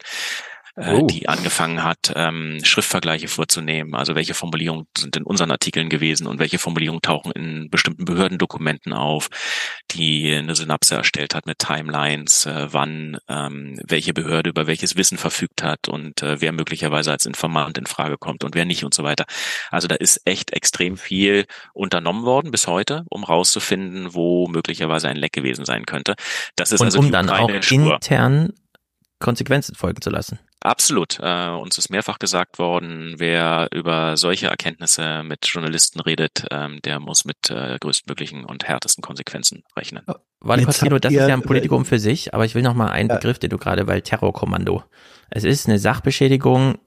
äh, 0.80 0.94
oh. 0.94 1.06
die 1.06 1.28
angefangen 1.28 1.84
hat, 1.84 2.12
ähm, 2.16 2.58
Schriftvergleiche 2.62 3.28
vorzunehmen. 3.28 3.94
Also 3.94 4.14
welche 4.14 4.34
Formulierungen 4.34 4.86
sind 4.96 5.16
in 5.16 5.24
unseren 5.24 5.50
Artikeln 5.50 5.88
gewesen 5.88 6.26
und 6.26 6.38
welche 6.38 6.58
Formulierungen 6.58 7.02
tauchen 7.02 7.32
in 7.32 7.68
bestimmten 7.70 8.06
Behördendokumenten 8.06 8.92
auf, 8.92 9.28
die 9.90 10.32
eine 10.32 10.54
Synapse 10.54 10.94
erstellt 10.94 11.34
hat 11.34 11.46
mit 11.46 11.58
Timelines, 11.58 12.46
äh, 12.46 12.68
wann 12.70 13.18
ähm, 13.28 13.78
welche 13.86 14.14
Behörde 14.14 14.50
über 14.50 14.66
welches 14.66 14.96
Wissen 14.96 15.18
verfügt 15.18 15.62
hat 15.62 15.88
und 15.88 16.22
äh, 16.22 16.40
wer 16.40 16.52
möglicherweise 16.52 17.12
als 17.12 17.26
Informant 17.26 17.76
in 17.76 17.86
Frage 17.86 18.16
kommt 18.16 18.42
und 18.42 18.54
wer 18.54 18.64
nicht 18.64 18.84
und 18.84 18.94
so 18.94 19.04
weiter. 19.04 19.26
Also 19.70 19.86
da 19.86 19.96
ist 19.96 20.22
echt 20.24 20.52
extrem 20.52 20.96
viel 20.96 21.44
unternommen 21.74 22.24
worden 22.24 22.50
bis 22.50 22.66
heute, 22.66 23.04
um 23.10 23.24
rauszufinden, 23.24 24.14
wo 24.14 24.48
möglicherweise 24.48 25.08
ein 25.08 25.16
Leck 25.16 25.32
gewesen 25.32 25.64
sein 25.64 25.84
könnte. 25.84 26.14
Das 26.56 26.72
ist 26.72 26.80
und 26.80 26.86
also 26.86 27.00
um 27.00 27.12
dann 27.12 27.28
auch 27.28 27.50
intern 27.70 28.52
Konsequenzen 29.18 29.74
folgen 29.74 30.00
zu 30.00 30.10
lassen. 30.10 30.38
Absolut. 30.62 31.18
Äh, 31.20 31.48
uns 31.48 31.78
ist 31.78 31.90
mehrfach 31.90 32.18
gesagt 32.18 32.58
worden, 32.58 33.14
wer 33.16 33.68
über 33.72 34.16
solche 34.16 34.48
Erkenntnisse 34.48 35.22
mit 35.22 35.46
Journalisten 35.46 36.00
redet, 36.00 36.46
ähm, 36.50 36.80
der 36.84 37.00
muss 37.00 37.24
mit 37.24 37.48
äh, 37.50 37.78
größtmöglichen 37.80 38.44
und 38.44 38.68
härtesten 38.68 39.02
Konsequenzen 39.02 39.64
rechnen. 39.74 40.04
Warte 40.40 40.64
kurz, 40.64 40.80
Guido, 40.80 40.98
das 40.98 41.12
ist 41.12 41.18
ja 41.18 41.34
ein 41.34 41.42
Politikum 41.42 41.84
für 41.84 41.98
sich, 41.98 42.34
aber 42.34 42.44
ich 42.44 42.54
will 42.54 42.62
noch 42.62 42.74
mal 42.74 42.90
einen 42.90 43.08
ja. 43.08 43.16
Begriff, 43.16 43.38
den 43.38 43.50
du 43.50 43.56
gerade, 43.56 43.86
weil 43.86 44.02
Terrorkommando. 44.02 44.84
Es 45.30 45.44
ist 45.44 45.66
eine 45.66 45.78
Sachbeschädigung, 45.78 46.78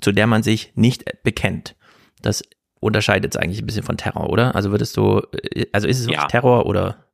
zu 0.00 0.10
der 0.10 0.26
man 0.26 0.42
sich 0.42 0.72
nicht 0.74 1.04
bekennt. 1.22 1.76
Das 2.22 2.42
unterscheidet 2.80 3.34
es 3.34 3.40
eigentlich 3.40 3.60
ein 3.60 3.66
bisschen 3.66 3.84
von 3.84 3.96
Terror, 3.96 4.28
oder? 4.28 4.54
Also 4.56 4.70
würdest 4.70 4.96
du, 4.96 5.22
äh, 5.54 5.66
also 5.72 5.86
ist 5.86 6.00
es 6.00 6.06
ja. 6.06 6.26
Terror 6.26 6.66
oder? 6.66 7.06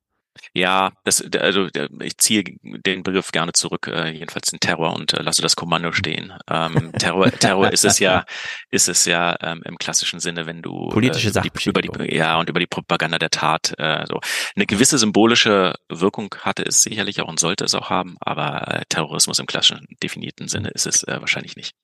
Ja, 0.55 0.93
das, 1.05 1.23
also 1.39 1.69
ich 2.01 2.19
ziehe 2.19 2.45
den 2.63 3.03
Begriff 3.03 3.33
gerne 3.33 3.53
zurück, 3.53 3.89
äh, 3.89 4.11
jedenfalls 4.11 4.51
den 4.51 4.61
Terror 4.61 4.95
und 4.95 5.13
äh, 5.15 5.23
lasse 5.23 5.43
das 5.43 5.57
Kommando 5.57 5.93
stehen. 5.93 6.33
Ähm, 6.51 6.93
Terror, 6.99 7.31
Terror 7.31 7.73
ist 7.73 7.85
es 7.85 7.99
ja, 7.99 8.25
ist 8.71 8.89
es 8.89 9.05
ja 9.05 9.37
ähm, 9.41 9.63
im 9.65 9.79
klassischen 9.79 10.21
Sinne, 10.21 10.47
wenn 10.47 10.63
du 10.63 10.89
politische 10.89 11.29
äh, 11.29 11.49
über 11.67 11.83
die, 11.83 11.89
über 11.89 12.05
die 12.05 12.15
ja 12.15 12.39
und 12.39 12.49
über 12.49 12.61
die 12.61 12.67
Propaganda 12.67 13.19
der 13.19 13.31
Tat 13.31 13.75
äh, 13.79 14.05
so 14.07 14.21
eine 14.55 14.67
gewisse 14.67 14.99
symbolische 14.99 15.75
Wirkung 15.89 16.35
hatte 16.41 16.65
es 16.65 16.83
sicherlich 16.83 17.21
auch 17.21 17.29
und 17.29 17.41
sollte 17.41 17.65
es 17.65 17.75
auch 17.75 17.91
haben, 17.91 18.17
aber 18.21 18.69
äh, 18.69 18.83
Terrorismus 18.89 19.39
im 19.39 19.47
klassischen 19.47 19.87
definierten 20.03 20.49
Sinne 20.49 20.71
ist 20.71 20.87
es 20.87 21.03
äh, 21.05 21.21
wahrscheinlich 21.21 21.57
nicht. 21.57 21.75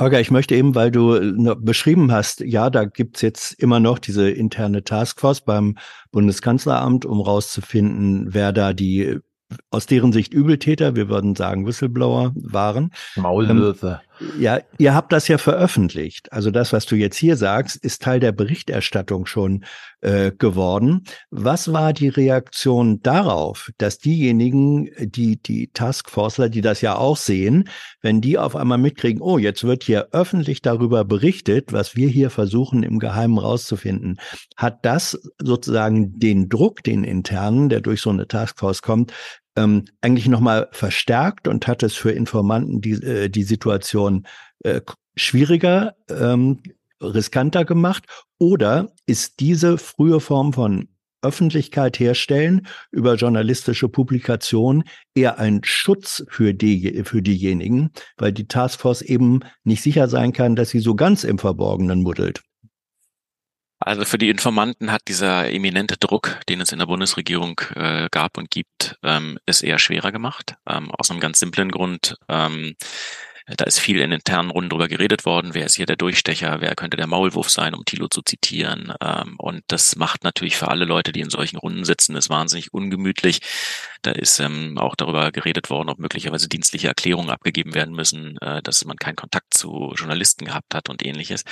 Holger, 0.00 0.20
ich 0.20 0.30
möchte 0.30 0.56
eben, 0.56 0.74
weil 0.74 0.90
du 0.90 1.14
äh, 1.14 1.54
beschrieben 1.56 2.10
hast, 2.10 2.40
ja, 2.40 2.70
da 2.70 2.86
gibt's 2.86 3.20
jetzt 3.20 3.52
immer 3.52 3.80
noch 3.80 3.98
diese 3.98 4.30
interne 4.30 4.82
Taskforce 4.82 5.42
beim 5.42 5.76
Bundeskanzleramt, 6.10 7.04
um 7.04 7.20
rauszufinden, 7.20 8.32
wer 8.32 8.52
da 8.52 8.72
die 8.72 9.18
aus 9.70 9.86
deren 9.86 10.12
Sicht 10.12 10.32
Übeltäter, 10.32 10.96
wir 10.96 11.08
würden 11.08 11.36
sagen 11.36 11.66
Whistleblower 11.66 12.32
waren. 12.34 12.92
Maulwürfe. 13.16 14.00
Ähm, 14.02 14.09
ja, 14.38 14.60
ihr 14.78 14.94
habt 14.94 15.12
das 15.12 15.28
ja 15.28 15.38
veröffentlicht. 15.38 16.32
Also 16.32 16.50
das, 16.50 16.72
was 16.72 16.86
du 16.86 16.94
jetzt 16.96 17.16
hier 17.16 17.36
sagst, 17.36 17.76
ist 17.76 18.02
Teil 18.02 18.20
der 18.20 18.32
Berichterstattung 18.32 19.26
schon 19.26 19.64
äh, 20.02 20.32
geworden. 20.32 21.04
Was 21.30 21.72
war 21.72 21.92
die 21.92 22.08
Reaktion 22.08 23.02
darauf, 23.02 23.70
dass 23.78 23.98
diejenigen, 23.98 24.90
die 24.98 25.40
die 25.40 25.70
Taskforceler, 25.72 26.48
die 26.48 26.60
das 26.60 26.80
ja 26.80 26.96
auch 26.96 27.16
sehen, 27.16 27.68
wenn 28.02 28.20
die 28.20 28.38
auf 28.38 28.56
einmal 28.56 28.78
mitkriegen, 28.78 29.22
oh, 29.22 29.38
jetzt 29.38 29.64
wird 29.64 29.84
hier 29.84 30.08
öffentlich 30.12 30.62
darüber 30.62 31.04
berichtet, 31.04 31.72
was 31.72 31.96
wir 31.96 32.08
hier 32.08 32.30
versuchen 32.30 32.82
im 32.82 32.98
Geheimen 32.98 33.38
rauszufinden, 33.38 34.18
hat 34.56 34.84
das 34.84 35.18
sozusagen 35.38 36.18
den 36.18 36.48
Druck, 36.48 36.82
den 36.82 37.04
internen, 37.04 37.68
der 37.68 37.80
durch 37.80 38.00
so 38.00 38.10
eine 38.10 38.26
Taskforce 38.26 38.82
kommt, 38.82 39.12
ähm, 39.60 39.84
eigentlich 40.00 40.28
nochmal 40.28 40.68
verstärkt 40.72 41.48
und 41.48 41.66
hat 41.66 41.82
es 41.82 41.94
für 41.94 42.12
Informanten 42.12 42.80
die, 42.80 42.92
äh, 42.92 43.28
die 43.28 43.42
Situation 43.42 44.26
äh, 44.64 44.80
schwieriger, 45.16 45.94
ähm, 46.08 46.60
riskanter 47.02 47.64
gemacht? 47.64 48.04
Oder 48.38 48.92
ist 49.06 49.40
diese 49.40 49.78
frühe 49.78 50.20
Form 50.20 50.52
von 50.52 50.88
Öffentlichkeit 51.22 52.00
herstellen 52.00 52.66
über 52.90 53.14
journalistische 53.14 53.88
Publikation 53.88 54.84
eher 55.14 55.38
ein 55.38 55.60
Schutz 55.64 56.24
für 56.28 56.54
die, 56.54 57.02
für 57.04 57.20
diejenigen, 57.20 57.90
weil 58.16 58.32
die 58.32 58.48
Taskforce 58.48 59.02
eben 59.02 59.40
nicht 59.64 59.82
sicher 59.82 60.08
sein 60.08 60.32
kann, 60.32 60.56
dass 60.56 60.70
sie 60.70 60.80
so 60.80 60.94
ganz 60.94 61.24
im 61.24 61.38
Verborgenen 61.38 62.02
muddelt. 62.02 62.40
Also 63.80 64.04
für 64.04 64.18
die 64.18 64.28
Informanten 64.28 64.92
hat 64.92 65.02
dieser 65.08 65.50
eminente 65.50 65.96
Druck, 65.96 66.38
den 66.48 66.60
es 66.60 66.70
in 66.70 66.78
der 66.78 66.86
Bundesregierung 66.86 67.60
äh, 67.74 68.08
gab 68.10 68.36
und 68.36 68.50
gibt, 68.50 68.98
ähm, 69.02 69.38
es 69.46 69.62
eher 69.62 69.78
schwerer 69.78 70.12
gemacht. 70.12 70.56
Ähm, 70.68 70.90
aus 70.90 71.10
einem 71.10 71.20
ganz 71.20 71.38
simplen 71.38 71.70
Grund. 71.70 72.16
Ähm, 72.28 72.76
da 73.56 73.64
ist 73.64 73.80
viel 73.80 74.00
in 74.00 74.12
internen 74.12 74.50
Runden 74.50 74.70
drüber 74.70 74.88
geredet 74.88 75.24
worden. 75.24 75.54
Wer 75.54 75.66
ist 75.66 75.76
hier 75.76 75.86
der 75.86 75.96
Durchstecher? 75.96 76.60
Wer 76.60 76.74
könnte 76.74 76.96
der 76.96 77.06
Maulwurf 77.06 77.50
sein, 77.50 77.74
um 77.74 77.84
Thilo 77.84 78.08
zu 78.08 78.22
zitieren? 78.22 78.92
Ähm, 79.00 79.36
und 79.38 79.62
das 79.68 79.96
macht 79.96 80.24
natürlich 80.24 80.56
für 80.56 80.68
alle 80.68 80.84
Leute, 80.84 81.12
die 81.12 81.20
in 81.20 81.30
solchen 81.30 81.56
Runden 81.56 81.84
sitzen, 81.84 82.16
ist 82.16 82.30
wahnsinnig 82.30 82.72
ungemütlich. 82.72 83.40
Da 84.02 84.12
ist 84.12 84.40
ähm, 84.40 84.78
auch 84.78 84.94
darüber 84.94 85.30
geredet 85.32 85.70
worden, 85.70 85.88
ob 85.90 85.98
möglicherweise 85.98 86.48
dienstliche 86.48 86.88
Erklärungen 86.88 87.30
abgegeben 87.30 87.74
werden 87.74 87.94
müssen, 87.94 88.38
äh, 88.38 88.62
dass 88.62 88.84
man 88.84 88.96
keinen 88.96 89.16
Kontakt 89.16 89.54
zu 89.54 89.92
Journalisten 89.96 90.44
gehabt 90.44 90.74
hat 90.74 90.88
und 90.88 91.04
ähnliches. 91.04 91.44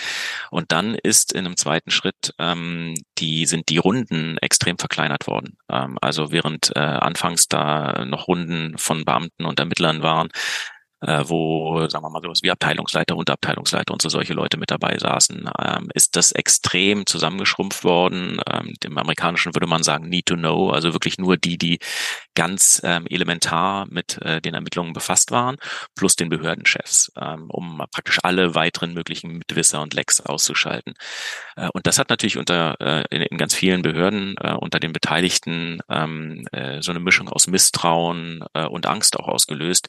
Und 0.51 0.73
dann 0.73 0.95
ist 0.95 1.33
in 1.33 1.47
einem 1.47 1.57
zweiten 1.57 1.91
Schritt 1.91 2.35
ähm, 2.39 2.95
die 3.19 3.47
sind 3.47 3.69
die 3.69 3.79
Runden 3.79 4.39
extrem 4.39 4.79
verkleinert 4.79 5.27
worden. 5.27 5.57
Also 5.67 6.33
während 6.33 6.73
äh, 6.77 6.81
anfangs 6.81 7.49
da 7.49 8.05
noch 8.05 8.29
Runden 8.29 8.79
von 8.79 9.05
Beamten 9.05 9.45
und 9.45 9.59
Ermittlern 9.59 10.03
waren, 10.03 10.29
äh, 11.01 11.25
wo, 11.27 11.89
sagen 11.89 12.05
wir 12.05 12.11
mal, 12.11 12.23
sowas 12.23 12.41
wie 12.43 12.51
Abteilungsleiter, 12.51 13.17
Unterabteilungsleiter 13.17 13.93
und 13.93 14.03
so 14.03 14.09
solche 14.09 14.35
Leute 14.35 14.57
mit 14.57 14.71
dabei 14.71 14.99
saßen, 14.99 15.49
ähm, 15.63 15.89
ist 15.95 16.17
das 16.17 16.33
extrem 16.33 17.07
zusammengeschrumpft 17.07 17.85
worden. 17.85 18.41
Ähm, 18.51 18.75
Im 18.85 18.99
Amerikanischen 18.99 19.55
würde 19.55 19.67
man 19.67 19.83
sagen 19.83 20.09
Need 20.09 20.27
to 20.27 20.37
Know, 20.37 20.71
also 20.71 20.93
wirklich 20.93 21.19
nur 21.19 21.37
die, 21.37 21.59
die 21.59 21.79
ganz 22.35 22.81
ähm, 22.85 23.07
elementar 23.09 23.87
mit 23.91 24.21
äh, 24.23 24.41
den 24.41 24.55
Ermittlungen 24.55 24.93
befasst 24.93 25.31
waren, 25.31 25.57
plus 25.95 26.17
den 26.17 26.29
Behördenchefs, 26.29 27.13
ähm, 27.21 27.51
um 27.51 27.83
praktisch 27.93 28.19
alle 28.23 28.55
weiteren 28.55 28.95
möglichen 28.95 29.39
Mitwisser 29.39 29.81
und 29.83 29.95
Lecks 29.95 30.21
auszuschalten. 30.21 30.95
Äh, 31.57 31.69
und 31.73 31.87
das 31.87 31.99
hat 31.99 32.11
natürlich 32.11 32.39
unter 32.39 32.77
äh, 32.81 33.05
in, 33.11 33.23
in 33.23 33.39
ganz 33.39 33.55
vielen 33.55 33.83
Behörden 33.83 34.37
äh, 34.41 34.55
unter 34.55 34.81
den 34.81 34.93
Beteiligten 34.93 35.81
ähm, 35.89 36.47
äh, 36.53 36.83
so 36.83 36.91
eine 36.91 37.01
Mischung 37.01 37.29
aus 37.29 37.47
Misstrauen 37.47 38.45
äh, 38.55 38.65
und 38.65 38.87
Angst 38.87 39.19
auch 39.19 39.29
ausgelöst, 39.29 39.89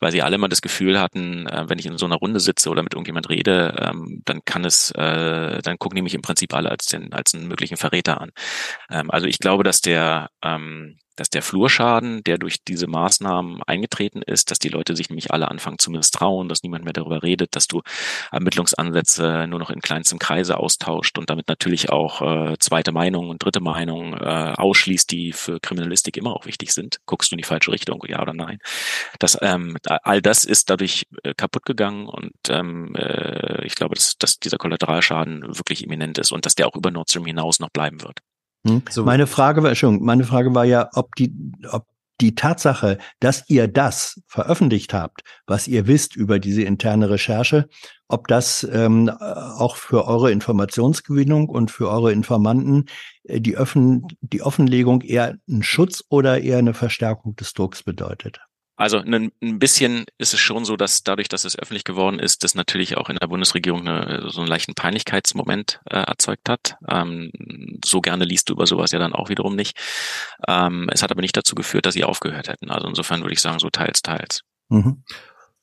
weil 0.00 0.12
sie 0.12 0.22
alle 0.22 0.41
immer 0.42 0.48
das 0.48 0.60
Gefühl 0.60 1.00
hatten, 1.00 1.46
äh, 1.46 1.68
wenn 1.68 1.78
ich 1.78 1.86
in 1.86 1.96
so 1.98 2.06
einer 2.06 2.16
Runde 2.16 2.40
sitze 2.40 2.68
oder 2.68 2.82
mit 2.82 2.94
irgendjemand 2.94 3.28
rede, 3.30 3.76
ähm, 3.78 4.22
dann 4.24 4.44
kann 4.44 4.64
es, 4.64 4.90
äh, 4.90 5.62
dann 5.62 5.78
gucken 5.78 5.94
die 5.96 6.02
mich 6.02 6.14
im 6.14 6.22
Prinzip 6.22 6.52
alle 6.52 6.70
als 6.70 6.86
den, 6.86 7.12
als 7.12 7.32
einen 7.32 7.46
möglichen 7.46 7.76
Verräter 7.76 8.20
an. 8.20 8.32
Ähm, 8.90 9.10
also 9.10 9.28
ich 9.28 9.38
glaube, 9.38 9.62
dass 9.62 9.80
der 9.80 10.30
ähm, 10.42 10.98
dass 11.16 11.30
der 11.30 11.42
Flurschaden, 11.42 12.22
der 12.24 12.38
durch 12.38 12.64
diese 12.66 12.86
Maßnahmen 12.86 13.62
eingetreten 13.66 14.22
ist, 14.22 14.50
dass 14.50 14.58
die 14.58 14.68
Leute 14.68 14.96
sich 14.96 15.10
nämlich 15.10 15.30
alle 15.30 15.48
anfangen 15.48 15.78
zu 15.78 15.90
misstrauen, 15.90 16.48
dass 16.48 16.62
niemand 16.62 16.84
mehr 16.84 16.92
darüber 16.92 17.22
redet, 17.22 17.54
dass 17.56 17.66
du 17.66 17.82
Ermittlungsansätze 18.30 19.46
nur 19.48 19.58
noch 19.58 19.70
in 19.70 19.80
kleinstem 19.80 20.18
Kreise 20.18 20.56
austauscht 20.58 21.18
und 21.18 21.30
damit 21.30 21.48
natürlich 21.48 21.90
auch 21.90 22.22
äh, 22.22 22.56
zweite 22.58 22.92
Meinung 22.92 23.28
und 23.28 23.42
dritte 23.42 23.60
Meinung 23.60 24.14
äh, 24.14 24.54
ausschließt, 24.56 25.10
die 25.10 25.32
für 25.32 25.60
Kriminalistik 25.60 26.16
immer 26.16 26.34
auch 26.34 26.46
wichtig 26.46 26.72
sind. 26.72 26.98
Guckst 27.06 27.30
du 27.30 27.34
in 27.34 27.38
die 27.38 27.44
falsche 27.44 27.72
Richtung, 27.72 28.02
ja 28.08 28.20
oder 28.20 28.34
nein? 28.34 28.58
Das, 29.18 29.38
ähm, 29.42 29.76
all 29.86 30.22
das 30.22 30.44
ist 30.44 30.70
dadurch 30.70 31.06
äh, 31.22 31.34
kaputt 31.34 31.64
gegangen 31.64 32.06
und 32.06 32.32
ähm, 32.48 32.94
äh, 32.96 33.64
ich 33.66 33.74
glaube, 33.74 33.94
dass, 33.94 34.16
dass 34.18 34.38
dieser 34.38 34.58
Kollateralschaden 34.58 35.42
wirklich 35.56 35.84
imminent 35.84 36.18
ist 36.18 36.32
und 36.32 36.46
dass 36.46 36.54
der 36.54 36.68
auch 36.68 36.76
über 36.76 36.90
Nord 36.90 37.10
Stream 37.10 37.26
hinaus 37.26 37.60
noch 37.60 37.70
bleiben 37.70 38.02
wird. 38.02 38.20
Hm? 38.66 38.82
So. 38.90 39.04
Meine 39.04 39.26
Frage 39.26 39.62
war 39.62 39.74
schon, 39.74 40.02
meine 40.02 40.24
Frage 40.24 40.54
war 40.54 40.64
ja, 40.64 40.88
ob 40.94 41.14
die, 41.16 41.34
ob 41.70 41.86
die 42.20 42.34
Tatsache, 42.34 42.98
dass 43.18 43.48
ihr 43.48 43.66
das 43.66 44.22
veröffentlicht 44.28 44.94
habt, 44.94 45.22
was 45.46 45.66
ihr 45.66 45.86
wisst 45.88 46.14
über 46.14 46.38
diese 46.38 46.62
interne 46.62 47.10
Recherche, 47.10 47.68
ob 48.08 48.28
das 48.28 48.66
ähm, 48.72 49.08
auch 49.08 49.76
für 49.76 50.06
eure 50.06 50.30
Informationsgewinnung 50.30 51.48
und 51.48 51.70
für 51.70 51.90
eure 51.90 52.12
Informanten 52.12 52.86
äh, 53.24 53.40
die, 53.40 53.56
Öffn 53.56 54.06
die 54.20 54.42
Offenlegung 54.42 55.00
eher 55.02 55.36
ein 55.48 55.62
Schutz 55.62 56.04
oder 56.08 56.40
eher 56.40 56.58
eine 56.58 56.74
Verstärkung 56.74 57.34
des 57.36 57.54
Drucks 57.54 57.82
bedeutet. 57.82 58.40
Also 58.82 58.98
ein, 58.98 59.30
ein 59.40 59.60
bisschen 59.60 60.06
ist 60.18 60.34
es 60.34 60.40
schon 60.40 60.64
so, 60.64 60.76
dass 60.76 61.04
dadurch, 61.04 61.28
dass 61.28 61.44
es 61.44 61.56
öffentlich 61.56 61.84
geworden 61.84 62.18
ist, 62.18 62.42
das 62.42 62.56
natürlich 62.56 62.96
auch 62.96 63.10
in 63.10 63.16
der 63.16 63.28
Bundesregierung 63.28 63.86
eine, 63.86 64.28
so 64.28 64.40
einen 64.40 64.48
leichten 64.48 64.74
Peinlichkeitsmoment 64.74 65.80
äh, 65.88 65.98
erzeugt 65.98 66.48
hat. 66.48 66.74
Ähm, 66.88 67.30
so 67.84 68.00
gerne 68.00 68.24
liest 68.24 68.48
du 68.48 68.54
über 68.54 68.66
sowas 68.66 68.90
ja 68.90 68.98
dann 68.98 69.12
auch 69.12 69.28
wiederum 69.28 69.54
nicht. 69.54 69.78
Ähm, 70.48 70.88
es 70.92 71.00
hat 71.00 71.12
aber 71.12 71.20
nicht 71.20 71.36
dazu 71.36 71.54
geführt, 71.54 71.86
dass 71.86 71.94
sie 71.94 72.02
aufgehört 72.02 72.48
hätten. 72.48 72.72
Also 72.72 72.88
insofern 72.88 73.20
würde 73.22 73.34
ich 73.34 73.40
sagen, 73.40 73.60
so 73.60 73.70
teils, 73.70 74.02
teils. 74.02 74.40
Mhm. 74.68 75.04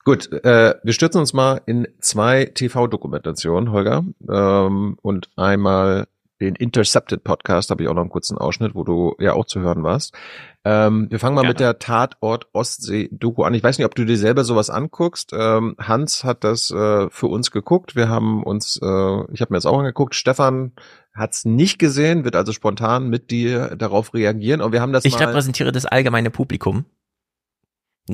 Gut, 0.06 0.32
äh, 0.32 0.76
wir 0.82 0.92
stürzen 0.94 1.20
uns 1.20 1.34
mal 1.34 1.60
in 1.66 1.88
zwei 2.00 2.46
TV-Dokumentationen, 2.46 3.70
Holger, 3.70 4.02
ähm, 4.30 4.96
und 5.02 5.28
einmal 5.36 6.06
den 6.40 6.54
Intercepted 6.54 7.22
Podcast, 7.22 7.70
habe 7.70 7.82
ich 7.82 7.88
auch 7.90 7.94
noch 7.94 8.00
einen 8.00 8.10
kurzen 8.10 8.38
Ausschnitt, 8.38 8.74
wo 8.74 8.82
du 8.82 9.14
ja 9.18 9.34
auch 9.34 9.44
zu 9.44 9.60
hören 9.60 9.82
warst. 9.82 10.14
Ähm, 10.64 11.06
wir 11.10 11.18
fangen 11.18 11.34
mal 11.34 11.42
Gerne. 11.42 11.52
mit 11.52 11.60
der 11.60 11.78
Tatort 11.78 12.48
Ostsee-Doku 12.52 13.44
an. 13.44 13.54
Ich 13.54 13.62
weiß 13.62 13.78
nicht, 13.78 13.86
ob 13.86 13.94
du 13.94 14.04
dir 14.04 14.18
selber 14.18 14.44
sowas 14.44 14.68
anguckst. 14.68 15.32
Ähm, 15.32 15.74
Hans 15.78 16.22
hat 16.22 16.44
das 16.44 16.70
äh, 16.70 17.08
für 17.08 17.28
uns 17.28 17.50
geguckt. 17.50 17.96
Wir 17.96 18.10
haben 18.10 18.42
uns, 18.42 18.78
äh, 18.82 18.86
ich 19.32 19.40
habe 19.40 19.52
mir 19.52 19.56
das 19.56 19.64
auch 19.64 19.78
angeguckt. 19.78 20.14
Stefan 20.14 20.72
hat 21.14 21.32
es 21.32 21.44
nicht 21.46 21.78
gesehen, 21.78 22.24
wird 22.24 22.36
also 22.36 22.52
spontan 22.52 23.08
mit 23.08 23.30
dir 23.30 23.74
darauf 23.76 24.12
reagieren. 24.12 24.60
Und 24.60 24.72
wir 24.72 24.82
haben 24.82 24.92
das 24.92 25.04
Ich 25.06 25.18
repräsentiere 25.18 25.72
das 25.72 25.86
allgemeine 25.86 26.30
Publikum. 26.30 26.84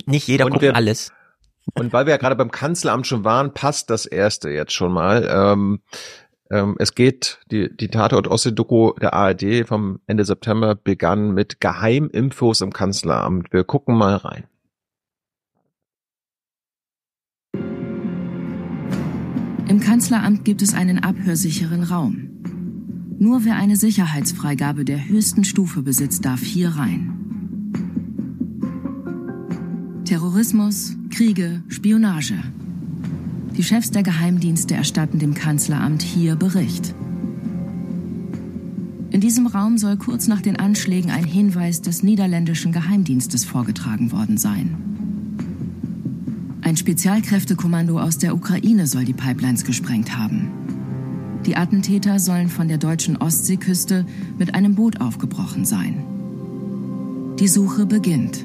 Nicht 0.05 0.28
jeder 0.28 0.49
guckt 0.49 0.62
wir, 0.62 0.76
alles. 0.76 1.12
Und 1.75 1.92
weil 1.92 2.07
wir 2.07 2.12
ja 2.12 2.16
gerade 2.16 2.36
beim 2.36 2.50
Kanzleramt 2.50 3.07
schon 3.07 3.25
waren, 3.25 3.55
passt 3.55 3.91
das 3.91 4.07
erste 4.07 4.50
jetzt 4.50 4.73
schon 4.73 4.92
mal. 4.92 5.26
Ähm, 5.28 5.81
ähm, 6.50 6.76
es 6.78 6.94
geht, 6.94 7.41
die, 7.50 7.75
die 7.75 7.89
Tatort 7.89 8.28
Ossi-Doku 8.28 8.92
der 9.00 9.15
ARD 9.15 9.66
vom 9.66 10.00
Ende 10.07 10.25
September 10.25 10.75
begann 10.75 11.33
mit 11.33 11.60
Geheiminfos 11.60 12.60
im 12.60 12.73
Kanzleramt. 12.73 13.52
Wir 13.52 13.65
gucken 13.65 13.97
mal 13.97 14.16
rein. 14.16 14.44
Im 19.68 19.81
Kanzleramt 19.81 20.44
gibt 20.44 20.62
es 20.62 20.75
einen 20.75 21.00
abhörsicheren 21.00 21.83
Raum. 21.83 22.31
Nur 23.18 23.44
wer 23.44 23.57
eine 23.57 23.76
Sicherheitsfreigabe 23.76 24.84
der 24.84 25.08
höchsten 25.08 25.42
Stufe 25.42 25.83
besitzt, 25.83 26.25
darf 26.25 26.41
hier 26.41 26.68
rein. 26.76 27.12
Terrorismus, 30.05 30.97
Kriege, 31.10 31.65
Spionage. 31.68 32.36
Die 33.57 33.65
Chefs 33.65 33.91
der 33.91 34.02
Geheimdienste 34.02 34.75
erstatten 34.75 35.18
dem 35.18 35.33
Kanzleramt 35.33 36.02
hier 36.02 36.36
Bericht. 36.36 36.94
In 39.10 39.20
diesem 39.23 39.47
Raum 39.47 39.78
soll 39.78 39.97
kurz 39.97 40.26
nach 40.26 40.43
den 40.43 40.57
Anschlägen 40.57 41.10
ein 41.10 41.25
Hinweis 41.25 41.81
des 41.81 42.02
niederländischen 42.02 42.70
Geheimdienstes 42.73 43.47
vorgetragen 43.47 44.12
worden 44.12 44.36
sein. 44.36 44.76
Ein 46.60 46.76
Spezialkräftekommando 46.76 47.99
aus 47.99 48.18
der 48.18 48.35
Ukraine 48.35 48.86
soll 48.86 49.07
die 49.07 49.15
Pipelines 49.15 49.65
gesprengt 49.65 50.18
haben. 50.18 50.51
Die 51.47 51.57
Attentäter 51.57 52.18
sollen 52.18 52.49
von 52.49 52.68
der 52.68 52.76
deutschen 52.76 53.17
Ostseeküste 53.17 54.05
mit 54.39 54.55
einem 54.55 54.75
Boot 54.75 55.01
aufgebrochen 55.01 55.65
sein. 55.65 56.05
Die 57.39 57.49
Suche 57.49 57.86
beginnt. 57.86 58.44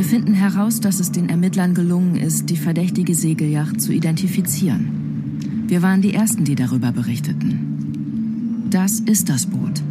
Wir 0.00 0.08
finden 0.08 0.32
heraus, 0.32 0.80
dass 0.80 0.98
es 0.98 1.12
den 1.12 1.28
Ermittlern 1.28 1.74
gelungen 1.74 2.16
ist, 2.16 2.48
die 2.48 2.56
verdächtige 2.56 3.14
Segelyacht 3.14 3.82
zu 3.82 3.92
identifizieren. 3.92 5.66
Wir 5.68 5.82
waren 5.82 6.00
die 6.00 6.14
Ersten, 6.14 6.44
die 6.44 6.54
darüber 6.54 6.90
berichteten. 6.90 8.64
Das 8.70 9.00
ist 9.00 9.28
das 9.28 9.44
Boot. 9.44 9.82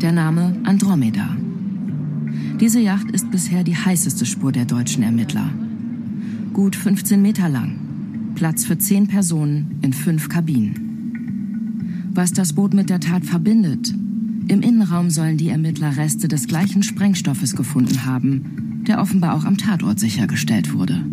Der 0.00 0.12
Name 0.12 0.54
Andromeda. 0.62 1.36
Diese 2.60 2.78
Yacht 2.78 3.10
ist 3.10 3.32
bisher 3.32 3.64
die 3.64 3.74
heißeste 3.74 4.26
Spur 4.26 4.52
der 4.52 4.64
deutschen 4.64 5.02
Ermittler. 5.02 5.50
Gut 6.52 6.76
15 6.76 7.20
Meter 7.20 7.48
lang. 7.48 7.80
Platz 8.36 8.64
für 8.64 8.78
10 8.78 9.08
Personen 9.08 9.80
in 9.82 9.92
fünf 9.92 10.28
Kabinen. 10.28 12.12
Was 12.14 12.32
das 12.32 12.52
Boot 12.52 12.74
mit 12.74 12.90
der 12.90 13.00
Tat 13.00 13.24
verbindet? 13.24 13.92
Im 14.46 14.62
Innenraum 14.62 15.10
sollen 15.10 15.36
die 15.36 15.48
Ermittler 15.48 15.96
Reste 15.96 16.28
des 16.28 16.46
gleichen 16.46 16.84
Sprengstoffes 16.84 17.56
gefunden 17.56 18.06
haben, 18.06 18.67
der 18.88 19.00
offenbar 19.00 19.34
auch 19.34 19.44
am 19.44 19.56
Tatort 19.56 20.00
sichergestellt 20.00 20.72
wurde. 20.72 21.04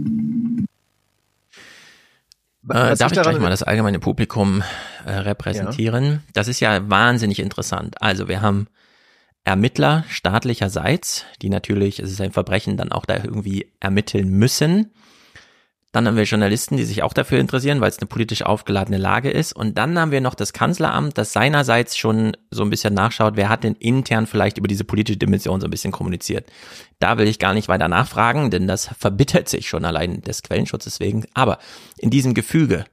Äh, 2.70 2.95
darf 2.95 3.12
ich 3.12 3.22
gleich 3.22 3.40
mal 3.40 3.50
das 3.50 3.62
allgemeine 3.64 4.00
Publikum 4.00 4.64
äh, 5.06 5.12
repräsentieren? 5.12 6.04
Ja. 6.06 6.20
Das 6.34 6.48
ist 6.48 6.60
ja 6.60 6.90
wahnsinnig 6.90 7.40
interessant. 7.40 8.02
Also 8.02 8.28
wir 8.28 8.42
haben 8.42 8.68
Ermittler 9.44 10.04
staatlicherseits, 10.10 11.26
die 11.42 11.50
natürlich, 11.50 12.00
es 12.00 12.12
ist 12.12 12.22
ein 12.22 12.32
Verbrechen, 12.32 12.78
dann 12.78 12.92
auch 12.92 13.06
da 13.06 13.18
irgendwie 13.24 13.72
ermitteln 13.80 14.30
müssen. 14.30 14.92
Dann 15.95 16.07
haben 16.07 16.17
wir 16.17 16.25
Journalisten, 16.25 16.75
die 16.75 16.83
sich 16.83 17.03
auch 17.03 17.14
dafür 17.14 17.40
interessieren, 17.40 17.80
weil 17.80 17.90
es 17.90 17.99
eine 17.99 18.07
politisch 18.07 18.41
aufgeladene 18.41 18.98
Lage 18.98 19.32
ist. 19.32 19.56
Und 19.56 19.77
dann 19.77 19.98
haben 19.98 20.11
wir 20.11 20.19
noch 20.19 20.35
das 20.35 20.51
Kanzleramt, 20.51 21.17
das 21.17 21.32
seinerseits 21.32 21.95
schon 21.95 22.35
so 22.51 22.64
ein 22.64 22.69
bisschen 22.69 22.93
nachschaut, 22.93 23.38
wer 23.38 23.48
hat 23.48 23.64
denn 23.64 23.75
intern 23.75 24.27
vielleicht 24.27 24.57
über 24.57 24.67
diese 24.67 24.83
politische 24.83 25.17
Dimension 25.17 25.61
so 25.61 25.67
ein 25.67 25.72
bisschen 25.72 25.93
kommuniziert. 25.93 26.51
Da 26.99 27.17
will 27.17 27.30
ich 27.30 27.40
gar 27.40 27.53
nicht 27.53 27.69
weiter 27.69 27.88
nachfragen, 27.88 28.51
denn 28.51 28.67
das 28.67 28.90
verbittert 28.99 29.48
sich 29.48 29.69
schon 29.69 29.85
allein 29.85 30.19
des 30.19 30.43
Quellenschutzes 30.43 30.99
wegen. 30.99 31.27
Aber 31.33 31.59
in 31.98 32.09
diesem 32.09 32.33
Gefüge 32.33 32.83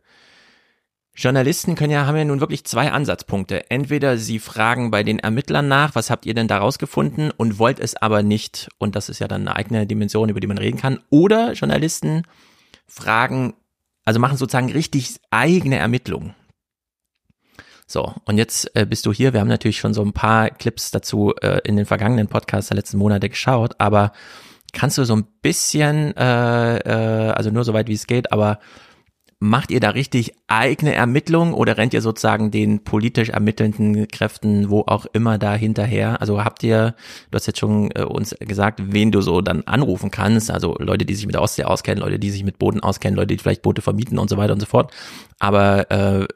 Journalisten 1.12 1.74
können 1.74 1.90
ja, 1.92 2.06
haben 2.06 2.16
ja 2.16 2.24
nun 2.24 2.38
wirklich 2.38 2.64
zwei 2.66 2.92
Ansatzpunkte. 2.92 3.68
Entweder 3.68 4.16
sie 4.16 4.38
fragen 4.38 4.92
bei 4.92 5.02
den 5.02 5.18
Ermittlern 5.18 5.66
nach, 5.66 5.96
was 5.96 6.08
habt 6.08 6.24
ihr 6.24 6.34
denn 6.34 6.46
da 6.46 6.58
rausgefunden 6.58 7.32
und 7.32 7.58
wollt 7.58 7.80
es 7.80 7.96
aber 7.96 8.22
nicht, 8.22 8.68
und 8.78 8.94
das 8.94 9.08
ist 9.08 9.18
ja 9.18 9.26
dann 9.26 9.48
eine 9.48 9.56
eigene 9.56 9.88
Dimension, 9.88 10.28
über 10.28 10.38
die 10.38 10.46
man 10.46 10.58
reden 10.58 10.78
kann, 10.78 11.00
oder 11.10 11.54
Journalisten 11.54 12.22
Fragen, 12.92 13.54
also 14.04 14.20
machen 14.20 14.36
sozusagen 14.36 14.70
richtig 14.70 15.16
eigene 15.30 15.78
Ermittlungen. 15.78 16.34
So, 17.86 18.14
und 18.26 18.36
jetzt 18.36 18.74
äh, 18.76 18.84
bist 18.84 19.06
du 19.06 19.12
hier. 19.12 19.32
Wir 19.32 19.40
haben 19.40 19.48
natürlich 19.48 19.78
schon 19.78 19.94
so 19.94 20.02
ein 20.02 20.12
paar 20.12 20.50
Clips 20.50 20.90
dazu 20.90 21.34
äh, 21.40 21.60
in 21.64 21.76
den 21.76 21.86
vergangenen 21.86 22.28
Podcasts 22.28 22.68
der 22.68 22.76
letzten 22.76 22.98
Monate 22.98 23.30
geschaut, 23.30 23.74
aber 23.78 24.12
kannst 24.74 24.98
du 24.98 25.04
so 25.04 25.16
ein 25.16 25.24
bisschen, 25.40 26.14
äh, 26.16 26.76
äh, 26.76 27.30
also 27.32 27.50
nur 27.50 27.64
so 27.64 27.72
weit 27.72 27.88
wie 27.88 27.94
es 27.94 28.06
geht, 28.06 28.30
aber 28.30 28.58
macht 29.42 29.72
ihr 29.72 29.80
da 29.80 29.90
richtig 29.90 30.34
eigene 30.46 30.94
Ermittlungen 30.94 31.52
oder 31.52 31.76
rennt 31.76 31.94
ihr 31.94 32.00
sozusagen 32.00 32.52
den 32.52 32.84
politisch 32.84 33.30
ermittelnden 33.30 34.06
Kräften, 34.06 34.70
wo 34.70 34.82
auch 34.86 35.04
immer 35.12 35.36
da 35.36 35.56
hinterher? 35.56 36.20
Also 36.20 36.44
habt 36.44 36.62
ihr, 36.62 36.94
du 37.28 37.36
hast 37.36 37.48
jetzt 37.48 37.58
schon 37.58 37.90
äh, 37.90 38.04
uns 38.04 38.36
gesagt, 38.38 38.80
wen 38.92 39.10
du 39.10 39.20
so 39.20 39.40
dann 39.40 39.62
anrufen 39.62 40.12
kannst, 40.12 40.48
also 40.52 40.76
Leute, 40.78 41.04
die 41.04 41.16
sich 41.16 41.26
mit 41.26 41.34
der 41.34 41.42
Ostsee 41.42 41.64
auskennen, 41.64 42.04
Leute, 42.04 42.20
die 42.20 42.30
sich 42.30 42.44
mit 42.44 42.60
Boden 42.60 42.78
auskennen, 42.78 43.16
Leute, 43.16 43.34
die 43.34 43.38
vielleicht 43.38 43.62
Boote 43.62 43.82
vermieten 43.82 44.16
und 44.16 44.30
so 44.30 44.36
weiter 44.36 44.52
und 44.52 44.60
so 44.60 44.66
fort. 44.66 44.92
Aber 45.40 45.90
äh, 45.90 46.28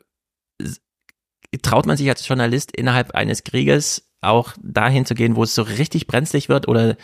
traut 1.63 1.87
man 1.87 1.97
sich 1.97 2.09
als 2.09 2.27
Journalist 2.27 2.75
innerhalb 2.75 3.15
eines 3.15 3.45
Krieges 3.45 4.11
auch 4.21 4.55
dahin 4.61 5.07
zu 5.07 5.15
gehen, 5.15 5.37
wo 5.37 5.45
es 5.45 5.55
so 5.55 5.63
richtig 5.63 6.09
brenzlig 6.09 6.49
wird 6.49 6.67
oder 6.67 6.97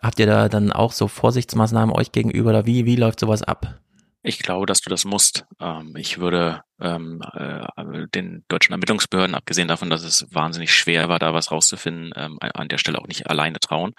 habt 0.00 0.18
ihr 0.18 0.26
da 0.26 0.48
dann 0.48 0.72
auch 0.72 0.92
so 0.92 1.08
Vorsichtsmaßnahmen 1.08 1.94
euch 1.94 2.10
gegenüber 2.12 2.48
oder 2.48 2.64
wie, 2.64 2.86
wie 2.86 2.96
läuft 2.96 3.20
sowas 3.20 3.42
ab? 3.42 3.82
Ich 4.28 4.40
glaube, 4.40 4.66
dass 4.66 4.80
du 4.80 4.90
das 4.90 5.04
musst. 5.04 5.44
Ähm, 5.60 5.94
ich 5.96 6.18
würde 6.18 6.62
ähm, 6.80 7.22
äh, 7.34 7.64
den 8.12 8.44
deutschen 8.48 8.72
Ermittlungsbehörden, 8.72 9.36
abgesehen 9.36 9.68
davon, 9.68 9.88
dass 9.88 10.02
es 10.02 10.26
wahnsinnig 10.32 10.74
schwer 10.74 11.08
war, 11.08 11.20
da 11.20 11.32
was 11.32 11.52
rauszufinden, 11.52 12.12
ähm, 12.16 12.38
an 12.40 12.66
der 12.66 12.78
Stelle 12.78 12.98
auch 12.98 13.06
nicht 13.06 13.30
alleine 13.30 13.60
trauen. 13.60 13.92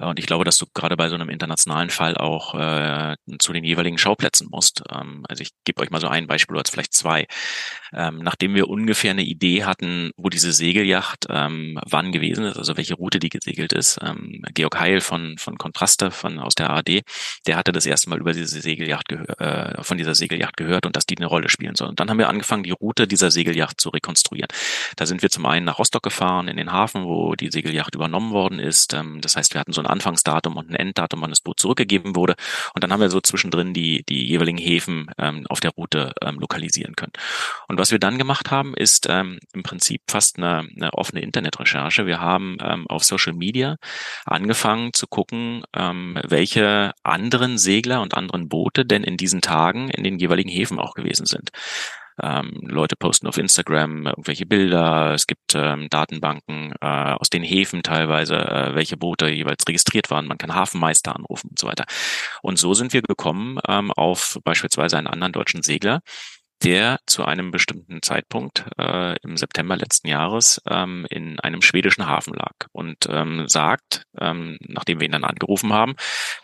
Und 0.00 0.18
ich 0.18 0.26
glaube, 0.26 0.44
dass 0.44 0.56
du 0.56 0.66
gerade 0.74 0.96
bei 0.96 1.08
so 1.08 1.14
einem 1.14 1.28
internationalen 1.28 1.90
Fall 1.90 2.16
auch 2.16 2.54
äh, 2.54 3.16
zu 3.38 3.52
den 3.52 3.64
jeweiligen 3.64 3.98
Schauplätzen 3.98 4.48
musst. 4.50 4.82
Ähm, 4.90 5.24
also 5.28 5.42
ich 5.42 5.50
gebe 5.64 5.82
euch 5.82 5.90
mal 5.90 6.00
so 6.00 6.08
ein 6.08 6.26
Beispiel 6.26 6.56
oder 6.56 6.68
vielleicht 6.70 6.94
zwei. 6.94 7.26
Ähm, 7.92 8.18
nachdem 8.18 8.54
wir 8.54 8.68
ungefähr 8.68 9.10
eine 9.10 9.24
Idee 9.24 9.64
hatten, 9.64 10.12
wo 10.16 10.28
diese 10.28 10.52
Segelyacht 10.52 11.26
ähm, 11.28 11.78
wann 11.86 12.12
gewesen 12.12 12.44
ist, 12.44 12.56
also 12.56 12.76
welche 12.76 12.94
Route 12.94 13.18
die 13.18 13.28
gesegelt 13.28 13.72
ist, 13.72 13.98
ähm, 14.02 14.42
Georg 14.54 14.78
Heil 14.78 15.00
von, 15.00 15.36
von 15.38 15.58
Kontraste 15.58 16.10
von, 16.10 16.38
aus 16.38 16.54
der 16.54 16.70
ARD, 16.70 17.02
der 17.46 17.56
hatte 17.56 17.72
das 17.72 17.86
erste 17.86 18.08
Mal 18.08 18.20
über 18.20 18.32
diese 18.32 18.60
Segelyacht 18.60 19.12
äh, 19.12 19.82
von 19.82 19.98
dieser 19.98 20.14
Segelyacht 20.14 20.56
gehört 20.56 20.86
und 20.86 20.96
dass 20.96 21.06
die 21.06 21.16
eine 21.16 21.26
Rolle 21.26 21.48
spielen 21.48 21.74
soll. 21.74 21.88
Und 21.88 22.00
dann 22.00 22.08
haben 22.10 22.18
wir 22.18 22.28
angefangen, 22.28 22.62
die 22.62 22.70
Route 22.70 23.06
dieser 23.08 23.30
Segelyacht 23.30 23.80
zu 23.80 23.88
rekonstruieren. 23.90 24.48
Da 24.96 25.06
sind 25.06 25.22
wir 25.22 25.30
zum 25.30 25.46
einen 25.46 25.66
nach 25.66 25.78
Rostock 25.78 26.02
gefahren, 26.02 26.48
in 26.48 26.56
den 26.56 26.72
Hafen, 26.72 27.04
wo 27.04 27.34
die 27.34 27.50
Segelyacht 27.50 27.94
übernommen 27.94 28.30
worden 28.30 28.60
ist. 28.60 28.94
Ähm, 28.94 29.20
das 29.20 29.36
heißt, 29.36 29.54
wir 29.54 29.60
hatten 29.60 29.72
so 29.72 29.80
ein 29.80 29.89
Anfangsdatum 29.90 30.56
und 30.56 30.70
ein 30.70 30.76
Enddatum, 30.76 31.20
wann 31.22 31.30
das 31.30 31.40
Boot 31.40 31.60
zurückgegeben 31.60 32.16
wurde. 32.16 32.34
Und 32.74 32.82
dann 32.82 32.92
haben 32.92 33.00
wir 33.00 33.10
so 33.10 33.20
zwischendrin 33.20 33.74
die, 33.74 34.02
die 34.08 34.26
jeweiligen 34.26 34.58
Häfen 34.58 35.10
ähm, 35.18 35.46
auf 35.48 35.60
der 35.60 35.72
Route 35.72 36.12
ähm, 36.22 36.38
lokalisieren 36.38 36.96
können. 36.96 37.12
Und 37.68 37.78
was 37.78 37.90
wir 37.90 37.98
dann 37.98 38.18
gemacht 38.18 38.50
haben, 38.50 38.74
ist 38.74 39.06
ähm, 39.08 39.38
im 39.52 39.62
Prinzip 39.62 40.02
fast 40.08 40.38
eine, 40.38 40.66
eine 40.76 40.92
offene 40.94 41.22
Internetrecherche. 41.22 42.06
Wir 42.06 42.20
haben 42.20 42.56
ähm, 42.62 42.86
auf 42.88 43.04
Social 43.04 43.34
Media 43.34 43.76
angefangen 44.24 44.92
zu 44.92 45.06
gucken, 45.06 45.62
ähm, 45.74 46.18
welche 46.26 46.92
anderen 47.02 47.58
Segler 47.58 48.02
und 48.02 48.14
anderen 48.14 48.48
Boote 48.48 48.84
denn 48.84 49.04
in 49.04 49.16
diesen 49.16 49.40
Tagen 49.40 49.90
in 49.90 50.04
den 50.04 50.18
jeweiligen 50.18 50.50
Häfen 50.50 50.78
auch 50.78 50.94
gewesen 50.94 51.26
sind. 51.26 51.50
Ähm, 52.22 52.60
Leute 52.62 52.96
posten 52.96 53.26
auf 53.26 53.38
Instagram 53.38 54.06
irgendwelche 54.06 54.46
Bilder. 54.46 55.12
Es 55.14 55.26
gibt 55.26 55.54
ähm, 55.54 55.88
Datenbanken 55.90 56.74
äh, 56.80 56.86
aus 56.86 57.30
den 57.30 57.42
Häfen 57.42 57.82
teilweise, 57.82 58.36
äh, 58.36 58.74
welche 58.74 58.96
Boote 58.96 59.28
jeweils 59.28 59.66
registriert 59.66 60.10
waren. 60.10 60.26
Man 60.26 60.38
kann 60.38 60.54
Hafenmeister 60.54 61.14
anrufen 61.14 61.48
und 61.50 61.58
so 61.58 61.66
weiter. 61.66 61.84
Und 62.42 62.58
so 62.58 62.74
sind 62.74 62.92
wir 62.92 63.02
gekommen 63.02 63.58
ähm, 63.68 63.90
auf 63.92 64.38
beispielsweise 64.44 64.98
einen 64.98 65.06
anderen 65.06 65.32
deutschen 65.32 65.62
Segler, 65.62 66.00
der 66.62 67.00
zu 67.06 67.24
einem 67.24 67.50
bestimmten 67.50 68.02
Zeitpunkt 68.02 68.66
äh, 68.78 69.16
im 69.22 69.36
September 69.36 69.76
letzten 69.76 70.08
Jahres 70.08 70.60
ähm, 70.68 71.06
in 71.10 71.40
einem 71.40 71.62
schwedischen 71.62 72.06
Hafen 72.06 72.34
lag 72.34 72.54
und 72.72 73.08
ähm, 73.08 73.48
sagt, 73.48 74.04
ähm, 74.18 74.58
nachdem 74.60 75.00
wir 75.00 75.06
ihn 75.06 75.12
dann 75.12 75.24
angerufen 75.24 75.72
haben, 75.72 75.96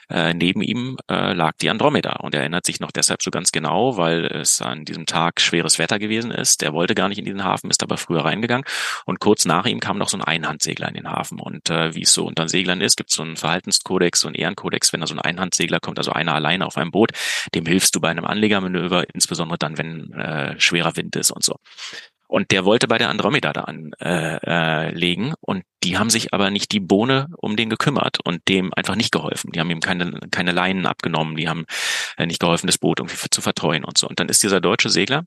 äh, 0.09 0.35
neben 0.35 0.63
ihm 0.63 0.97
äh, 1.11 1.33
lag 1.33 1.55
die 1.61 1.71
Andromeda. 1.71 2.13
Und 2.21 2.35
er 2.35 2.41
erinnert 2.41 2.65
sich 2.65 2.81
noch 2.81 2.93
deshalb 2.93 3.23
so 3.23 3.31
ganz 3.31 3.53
genau, 3.53 3.97
weil 3.97 4.27
es 4.27 4.63
an 4.63 4.85
diesem 4.85 5.07
Tag 5.07 5.41
schweres 5.41 5.79
Wetter 5.79 5.99
gewesen 5.99 6.31
ist. 6.31 6.63
Der 6.63 6.73
wollte 6.73 6.95
gar 6.95 7.09
nicht 7.09 7.19
in 7.19 7.25
diesen 7.25 7.45
Hafen, 7.45 7.71
ist 7.71 7.83
aber 7.83 7.97
früher 7.97 8.25
reingegangen. 8.25 8.65
Und 9.05 9.21
kurz 9.21 9.45
nach 9.45 9.67
ihm 9.67 9.81
kam 9.81 9.99
noch 9.99 10.09
so 10.09 10.17
ein 10.17 10.23
Einhandsegler 10.23 10.89
in 10.89 10.95
den 10.95 11.11
Hafen. 11.11 11.41
Und 11.41 11.71
äh, 11.71 11.95
wie 11.95 12.03
es 12.03 12.13
so 12.13 12.25
unter 12.25 12.49
Seglern 12.49 12.81
ist, 12.81 12.97
gibt 12.97 13.11
es 13.11 13.17
so 13.17 13.23
einen 13.23 13.37
Verhaltenskodex, 13.37 14.21
so 14.21 14.29
einen 14.29 14.37
Ehrenkodex, 14.37 14.93
wenn 14.93 15.01
da 15.01 15.07
so 15.07 15.15
ein 15.15 15.21
Einhandsegler 15.21 15.81
kommt, 15.81 15.99
also 15.99 16.13
einer 16.13 16.35
alleine 16.35 16.67
auf 16.67 16.77
einem 16.77 16.91
Boot, 16.91 17.11
dem 17.55 17.67
hilfst 17.67 17.95
du 17.95 18.01
bei 18.01 18.09
einem 18.09 18.25
Anlegermanöver, 18.25 19.05
insbesondere 19.13 19.59
dann, 19.59 19.79
wenn 19.79 20.06
äh, 20.13 20.59
schwerer 20.59 20.97
Wind 20.97 21.17
ist 21.17 21.31
und 21.31 21.45
so. 21.45 21.57
Und 22.29 22.51
der 22.51 22.65
wollte 22.65 22.89
bei 22.89 22.99
der 22.99 23.09
Andromeda 23.09 23.53
da 23.53 23.63
anlegen 23.63 25.27
äh, 25.27 25.31
äh, 25.31 25.35
und 25.41 25.63
die 25.85 25.97
haben 25.97 26.11
sich 26.11 26.35
aber 26.35 26.51
nicht 26.51 26.73
die 26.73 26.81
Bohne 26.81 27.29
um 27.37 27.57
den 27.57 27.71
gekümmert 27.71 28.19
und 28.25 28.43
dem 28.49 28.73
einfach 28.75 28.97
nicht 28.97 29.13
geholfen. 29.13 29.53
Die 29.53 29.61
haben 29.61 29.71
ihm 29.71 29.81
keine, 29.81 30.19
keine 30.33 30.51
Leinen 30.51 30.87
abgenommen, 30.87 31.37
die 31.37 31.49
haben 31.49 31.67
äh, 32.17 32.27
nicht 32.27 32.41
geholfen, 32.41 32.67
das 32.67 32.79
Boot 32.79 32.99
irgendwie 32.99 33.17
zu 33.31 33.41
vertreuen 33.41 33.85
und 33.85 33.97
so. 33.97 34.09
Und 34.09 34.19
dann 34.19 34.29
ist 34.29 34.43
dieser 34.43 34.61
deutsche 34.61 34.91
Segler 34.91 35.25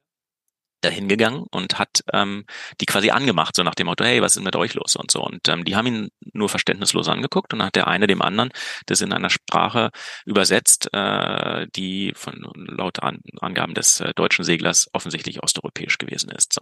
dahin 0.81 1.07
gegangen 1.07 1.45
und 1.51 1.79
hat 1.79 2.03
ähm, 2.13 2.45
die 2.81 2.85
quasi 2.85 3.09
angemacht, 3.11 3.55
so 3.55 3.63
nach 3.63 3.75
dem 3.75 3.87
Motto, 3.87 4.03
hey, 4.03 4.21
was 4.21 4.35
ist 4.35 4.43
mit 4.43 4.55
euch 4.55 4.73
los 4.73 4.95
und 4.95 5.11
so. 5.11 5.21
Und 5.21 5.47
ähm, 5.49 5.65
die 5.65 5.75
haben 5.75 5.87
ihn 5.87 6.09
nur 6.33 6.49
verständnislos 6.49 7.07
angeguckt 7.07 7.53
und 7.53 7.59
dann 7.59 7.67
hat 7.67 7.75
der 7.75 7.87
eine 7.87 8.07
dem 8.07 8.21
anderen 8.21 8.49
das 8.85 9.01
in 9.01 9.13
einer 9.13 9.29
Sprache 9.29 9.91
übersetzt, 10.25 10.89
äh, 10.93 11.67
die 11.75 12.13
von 12.15 12.45
laut 12.55 13.01
An 13.01 13.19
Angaben 13.41 13.73
des 13.73 13.99
äh, 13.99 14.13
deutschen 14.13 14.43
Seglers 14.45 14.87
offensichtlich 14.93 15.43
osteuropäisch 15.43 15.97
gewesen 15.97 16.29
ist. 16.31 16.53
So. 16.53 16.61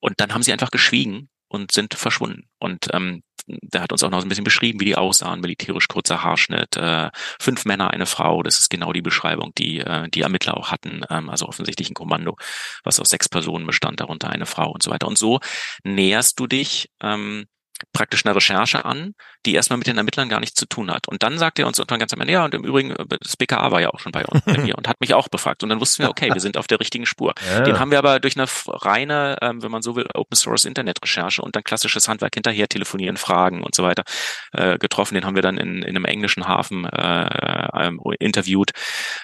Und 0.00 0.20
dann 0.20 0.32
haben 0.32 0.42
sie 0.42 0.52
einfach 0.52 0.70
geschwiegen 0.70 1.28
und 1.48 1.72
sind 1.72 1.94
verschwunden. 1.94 2.48
Und 2.58 2.88
ähm, 2.92 3.22
der 3.46 3.80
hat 3.80 3.92
uns 3.92 4.02
auch 4.02 4.10
noch 4.10 4.22
ein 4.22 4.28
bisschen 4.28 4.44
beschrieben, 4.44 4.80
wie 4.80 4.84
die 4.84 4.96
aussahen, 4.96 5.40
militärisch 5.40 5.88
kurzer 5.88 6.22
Haarschnitt, 6.22 6.76
äh, 6.76 7.10
fünf 7.40 7.64
Männer, 7.64 7.90
eine 7.90 8.06
Frau, 8.06 8.42
das 8.42 8.58
ist 8.58 8.68
genau 8.68 8.92
die 8.92 9.02
Beschreibung, 9.02 9.52
die 9.56 9.78
äh, 9.78 10.08
die 10.08 10.22
Ermittler 10.22 10.56
auch 10.56 10.70
hatten, 10.70 11.02
ähm, 11.10 11.30
also 11.30 11.46
offensichtlich 11.46 11.90
ein 11.90 11.94
Kommando, 11.94 12.36
was 12.84 13.00
aus 13.00 13.08
sechs 13.08 13.28
Personen 13.28 13.66
bestand, 13.66 14.00
darunter 14.00 14.30
eine 14.30 14.46
Frau 14.46 14.70
und 14.70 14.82
so 14.82 14.90
weiter. 14.90 15.08
Und 15.08 15.18
so 15.18 15.40
näherst 15.84 16.38
du 16.38 16.46
dich 16.46 16.90
ähm, 17.02 17.46
praktisch 17.92 18.24
eine 18.24 18.34
Recherche 18.34 18.84
an, 18.84 19.14
die 19.46 19.54
erstmal 19.54 19.78
mit 19.78 19.86
den 19.86 19.96
Ermittlern 19.96 20.28
gar 20.28 20.40
nichts 20.40 20.58
zu 20.58 20.66
tun 20.66 20.90
hat. 20.90 21.08
Und 21.08 21.22
dann 21.22 21.38
sagt 21.38 21.58
er 21.58 21.66
uns 21.66 21.78
irgendwann 21.78 22.00
ganz 22.00 22.12
am 22.12 22.20
Ende, 22.20 22.32
ja, 22.32 22.44
und 22.44 22.54
im 22.54 22.64
Übrigen, 22.64 22.90
äh, 22.90 23.04
das 23.20 23.36
BKA 23.36 23.70
war 23.70 23.80
ja 23.80 23.90
auch 23.90 24.00
schon 24.00 24.12
bei 24.12 24.24
uns 24.26 24.42
bei 24.42 24.58
mir 24.58 24.76
und 24.76 24.88
hat 24.88 25.00
mich 25.00 25.14
auch 25.14 25.28
befragt. 25.28 25.62
Und 25.62 25.68
dann 25.68 25.80
wussten 25.80 26.02
wir, 26.02 26.10
okay, 26.10 26.32
wir 26.32 26.40
sind 26.40 26.56
auf 26.56 26.66
der 26.66 26.80
richtigen 26.80 27.06
Spur. 27.06 27.34
Ja. 27.48 27.62
Den 27.62 27.78
haben 27.78 27.90
wir 27.90 27.98
aber 27.98 28.20
durch 28.20 28.36
eine 28.36 28.46
reine, 28.66 29.38
ähm, 29.40 29.62
wenn 29.62 29.70
man 29.70 29.80
so 29.80 29.96
will, 29.96 30.06
Open 30.14 30.36
Source 30.36 30.66
Internet-Recherche 30.66 31.40
und 31.40 31.56
dann 31.56 31.64
klassisches 31.64 32.06
Handwerk 32.06 32.34
hinterher 32.34 32.68
telefonieren, 32.68 33.16
Fragen 33.16 33.62
und 33.62 33.74
so 33.74 33.82
weiter 33.84 34.04
äh, 34.52 34.76
getroffen. 34.76 35.14
Den 35.14 35.24
haben 35.24 35.34
wir 35.34 35.42
dann 35.42 35.56
in, 35.56 35.82
in 35.82 35.96
einem 35.96 36.04
englischen 36.04 36.46
Hafen 36.46 36.84
äh, 36.84 37.68
ähm, 37.74 38.00
interviewt. 38.18 38.72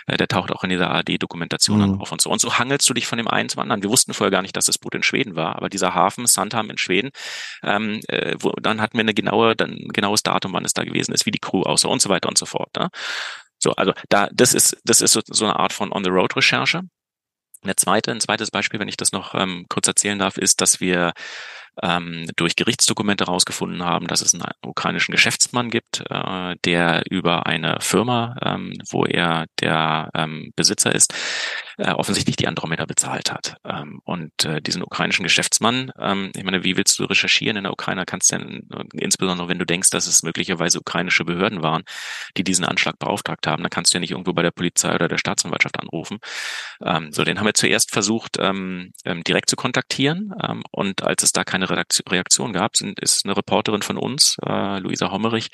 Äh, 0.07 0.17
der 0.17 0.29
taucht 0.29 0.53
auch 0.53 0.65
in 0.65 0.71
dieser 0.71 0.91
AD-Dokumentation 0.91 1.93
mhm. 1.93 2.01
auf 2.01 2.13
und 2.13 2.23
so. 2.23 2.31
Und 2.31 2.41
so 2.41 2.59
hangelst 2.59 2.89
du 2.89 2.95
dich 2.95 3.07
von 3.07 3.19
dem 3.19 3.29
einen 3.29 3.49
zum 3.49 3.61
anderen. 3.61 3.83
Wir 3.83 3.91
wussten 3.91 4.15
vorher 4.15 4.31
gar 4.31 4.43
nicht, 4.43 4.57
dass 4.57 4.65
das 4.65 4.79
Boot 4.79 4.95
in 4.95 5.03
Schweden 5.03 5.37
war, 5.37 5.57
aber 5.57 5.69
dieser 5.69 5.95
Hafen, 5.95 6.27
Sandham 6.27 6.71
in 6.71 6.79
Schweden, 6.79 7.11
ähm, 7.63 8.01
äh, 8.09 8.37
wo, 8.45 8.53
dann 8.61 8.81
hatten 8.81 8.97
wir 8.97 9.03
eine 9.03 9.15
genaue, 9.15 9.57
dann 9.57 9.77
genaues 9.93 10.23
Datum, 10.23 10.53
wann 10.53 10.65
es 10.65 10.75
da 10.75 10.85
gewesen 10.85 11.13
ist, 11.13 11.27
wie 11.27 11.31
die 11.31 11.39
Crew 11.39 11.63
aussah 11.63 11.89
und 11.89 12.03
so 12.03 12.09
weiter 12.09 12.29
und 12.29 12.39
so 12.39 12.47
fort. 12.47 12.71
Ne? 12.77 12.89
So, 13.59 13.73
also 13.73 13.93
da, 14.09 14.29
das 14.33 14.55
ist, 14.55 14.77
das 14.85 15.01
ist 15.01 15.13
so, 15.13 15.21
so 15.27 15.45
eine 15.47 15.59
Art 15.59 15.73
von 15.73 15.93
On-the-Road-Recherche. 15.93 16.83
Eine 17.63 17.77
zweite, 17.77 18.11
ein 18.11 18.21
zweites 18.21 18.51
Beispiel, 18.51 18.79
wenn 18.79 18.89
ich 18.89 18.99
das 18.99 19.13
noch 19.13 19.35
ähm, 19.35 19.65
kurz 19.71 19.89
erzählen 19.89 20.19
darf, 20.19 20.37
ist, 20.37 20.61
dass 20.61 20.81
wir 20.81 21.15
ähm, 21.83 22.27
durch 22.37 22.57
Gerichtsdokumente 22.57 23.27
herausgefunden 23.27 23.83
haben, 23.83 24.07
dass 24.07 24.21
es 24.21 24.35
einen 24.35 24.45
ukrainischen 24.65 25.13
Geschäftsmann 25.13 25.71
gibt, 25.71 26.05
äh, 26.11 26.57
der 26.65 27.03
über 27.11 27.47
eine 27.47 27.79
Firma, 27.81 28.37
ähm, 28.43 28.75
wo 28.91 29.05
er 29.05 29.47
der 29.61 30.11
ähm, 30.15 30.53
Besitzer 30.57 30.95
ist, 30.95 31.15
äh, 31.79 31.91
offensichtlich 31.91 32.37
die 32.37 32.49
Andromeda 32.49 32.85
bezahlt 32.85 33.33
hat. 33.33 33.57
Ähm, 33.65 34.01
und 34.05 34.45
äh, 34.45 34.61
diesen 34.61 34.83
ukrainischen 34.83 35.23
Geschäftsmann, 35.23 35.91
ähm, 35.99 36.31
ich 36.35 36.45
meine, 36.45 36.65
wie 36.65 36.77
willst 36.77 36.99
du 36.99 37.05
recherchieren 37.05 37.57
in 37.57 37.65
der 37.65 37.73
Ukraine? 37.73 38.05
Kannst 38.07 38.33
du 38.33 38.39
denn, 38.39 38.69
insbesondere 38.93 39.49
wenn 39.49 39.59
du 39.59 39.67
denkst, 39.67 39.91
dass 39.91 40.07
es 40.07 40.23
möglicherweise 40.23 40.79
ukrainische 40.79 41.25
Behörden 41.25 41.63
waren, 41.63 41.83
die 42.37 42.45
diesen 42.45 42.65
Anschlag 42.65 42.99
beauftragt 42.99 43.47
haben, 43.47 43.63
dann 43.63 43.71
kannst 43.71 43.93
du 43.93 43.97
ja 43.97 44.01
nicht 44.01 44.13
irgendwo 44.13 44.33
bei 44.33 44.43
der 44.43 44.51
Polizei 44.51 44.95
oder 44.95 45.09
der 45.09 45.19
Staatsanwaltschaft 45.19 45.81
anrufen. 45.81 46.19
Ähm, 46.85 47.13
so, 47.13 47.25
den 47.25 47.39
haben 47.39 47.47
wir 47.47 47.55
zuerst 47.55 47.91
versucht, 47.91 48.37
ähm, 48.39 48.93
ähm, 49.05 49.25
direkt 49.25 49.51
zu 49.51 49.57
kontaktieren. 49.57 50.33
Ähm, 50.43 50.63
und 50.71 51.03
als 51.03 51.23
es 51.23 51.33
da 51.33 51.45
keine 51.45 51.69
Reaktion 51.71 52.53
gab, 52.53 52.77
sind, 52.77 53.01
ist 53.01 53.25
eine 53.25 53.37
Reporterin 53.37 53.83
von 53.83 53.97
uns, 53.97 54.37
äh, 54.47 54.79
Luisa 54.79 55.11
Hommerich, 55.11 55.51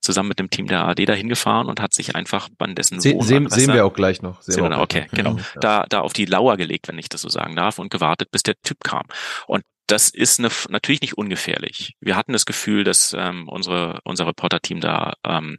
zusammen 0.00 0.28
mit 0.28 0.38
dem 0.38 0.50
Team 0.50 0.66
der 0.66 0.86
AD 0.86 1.04
dahin 1.04 1.28
gefahren 1.28 1.66
und 1.66 1.80
hat 1.80 1.94
sich 1.94 2.14
einfach 2.14 2.48
an 2.58 2.74
dessen 2.74 3.00
Se 3.00 3.14
sehen, 3.20 3.48
sehen 3.48 3.72
wir 3.72 3.84
auch 3.84 3.94
gleich 3.94 4.22
noch. 4.22 4.42
Sehen 4.42 4.68
wir, 4.68 4.78
okay, 4.78 5.06
genau. 5.12 5.38
Mhm 5.58 5.68
da, 5.68 5.86
da 5.88 6.00
auf 6.00 6.12
die 6.12 6.24
Lauer 6.24 6.56
gelegt, 6.56 6.88
wenn 6.88 6.98
ich 6.98 7.08
das 7.08 7.22
so 7.22 7.28
sagen 7.28 7.56
darf, 7.56 7.78
und 7.78 7.90
gewartet, 7.90 8.30
bis 8.30 8.42
der 8.42 8.54
Typ 8.62 8.78
kam. 8.84 9.04
Und 9.46 9.62
das 9.86 10.10
ist 10.10 10.38
eine, 10.38 10.50
natürlich 10.68 11.00
nicht 11.00 11.16
ungefährlich. 11.16 11.94
Wir 12.00 12.16
hatten 12.16 12.32
das 12.32 12.46
Gefühl, 12.46 12.84
dass 12.84 13.14
ähm, 13.18 13.48
unsere, 13.48 14.00
unser 14.04 14.26
Reporter-Team 14.26 14.80
da 14.80 15.14
ähm, 15.24 15.58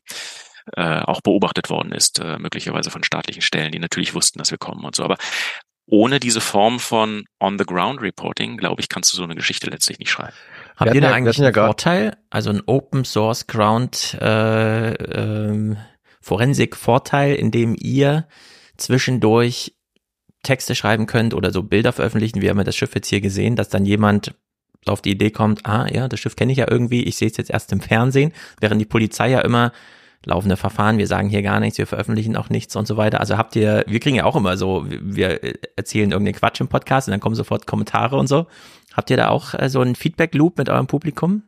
äh, 0.75 0.99
auch 0.99 1.21
beobachtet 1.21 1.69
worden 1.69 1.91
ist, 1.91 2.19
äh, 2.19 2.37
möglicherweise 2.37 2.91
von 2.91 3.03
staatlichen 3.03 3.41
Stellen, 3.41 3.71
die 3.71 3.79
natürlich 3.79 4.13
wussten, 4.13 4.39
dass 4.39 4.51
wir 4.51 4.59
kommen 4.59 4.85
und 4.85 4.95
so. 4.95 5.03
Aber 5.03 5.17
ohne 5.87 6.19
diese 6.19 6.41
Form 6.41 6.79
von 6.79 7.25
On-the-Ground-Reporting, 7.39 8.57
glaube 8.57 8.81
ich, 8.81 8.89
kannst 8.89 9.11
du 9.11 9.17
so 9.17 9.23
eine 9.23 9.33
Geschichte 9.33 9.71
letztlich 9.71 9.97
nicht 9.97 10.11
schreiben. 10.11 10.33
Habt 10.77 10.93
ihr 10.93 11.01
da 11.01 11.09
ja, 11.09 11.15
eigentlich 11.15 11.41
einen 11.41 11.53
Vorteil, 11.53 12.15
also 12.29 12.51
ein 12.51 12.61
Open 12.67 13.05
Source 13.05 13.47
Ground 13.47 14.15
äh, 14.21 14.93
ähm, 14.93 15.77
Forensik 16.21 16.75
Vorteil, 16.75 17.33
in 17.33 17.49
dem 17.49 17.75
ihr 17.75 18.27
zwischendurch 18.77 19.73
Texte 20.43 20.75
schreiben 20.75 21.05
könnt 21.05 21.33
oder 21.33 21.51
so 21.51 21.63
Bilder 21.63 21.91
veröffentlichen, 21.91 22.41
wir 22.41 22.49
haben 22.49 22.57
ja 22.57 22.63
das 22.63 22.75
Schiff 22.75 22.95
jetzt 22.95 23.07
hier 23.07 23.21
gesehen, 23.21 23.55
dass 23.55 23.69
dann 23.69 23.85
jemand 23.85 24.35
auf 24.85 25.01
die 25.01 25.11
Idee 25.11 25.31
kommt, 25.31 25.65
ah 25.65 25.87
ja, 25.91 26.07
das 26.07 26.19
Schiff 26.19 26.35
kenne 26.35 26.51
ich 26.51 26.57
ja 26.57 26.69
irgendwie, 26.69 27.03
ich 27.03 27.17
sehe 27.17 27.27
es 27.27 27.37
jetzt 27.37 27.49
erst 27.49 27.71
im 27.73 27.81
Fernsehen, 27.81 28.31
während 28.61 28.79
die 28.79 28.85
Polizei 28.85 29.29
ja 29.29 29.41
immer 29.41 29.71
laufende 30.25 30.57
Verfahren, 30.57 30.97
wir 30.97 31.07
sagen 31.07 31.29
hier 31.29 31.41
gar 31.41 31.59
nichts, 31.59 31.77
wir 31.77 31.87
veröffentlichen 31.87 32.35
auch 32.35 32.49
nichts 32.49 32.75
und 32.75 32.87
so 32.87 32.97
weiter. 32.97 33.19
Also 33.19 33.37
habt 33.37 33.55
ihr, 33.55 33.85
wir 33.87 33.99
kriegen 33.99 34.17
ja 34.17 34.25
auch 34.25 34.35
immer 34.35 34.57
so, 34.57 34.85
wir 34.87 35.39
erzählen 35.77 36.11
irgendeinen 36.11 36.35
Quatsch 36.35 36.59
im 36.59 36.67
Podcast 36.67 37.07
und 37.07 37.11
dann 37.11 37.21
kommen 37.21 37.35
sofort 37.35 37.67
Kommentare 37.67 38.17
und 38.17 38.27
so. 38.27 38.47
Habt 38.93 39.09
ihr 39.09 39.17
da 39.17 39.29
auch 39.29 39.53
äh, 39.53 39.69
so 39.69 39.79
einen 39.79 39.95
Feedback-Loop 39.95 40.57
mit 40.57 40.69
eurem 40.69 40.87
Publikum? 40.87 41.43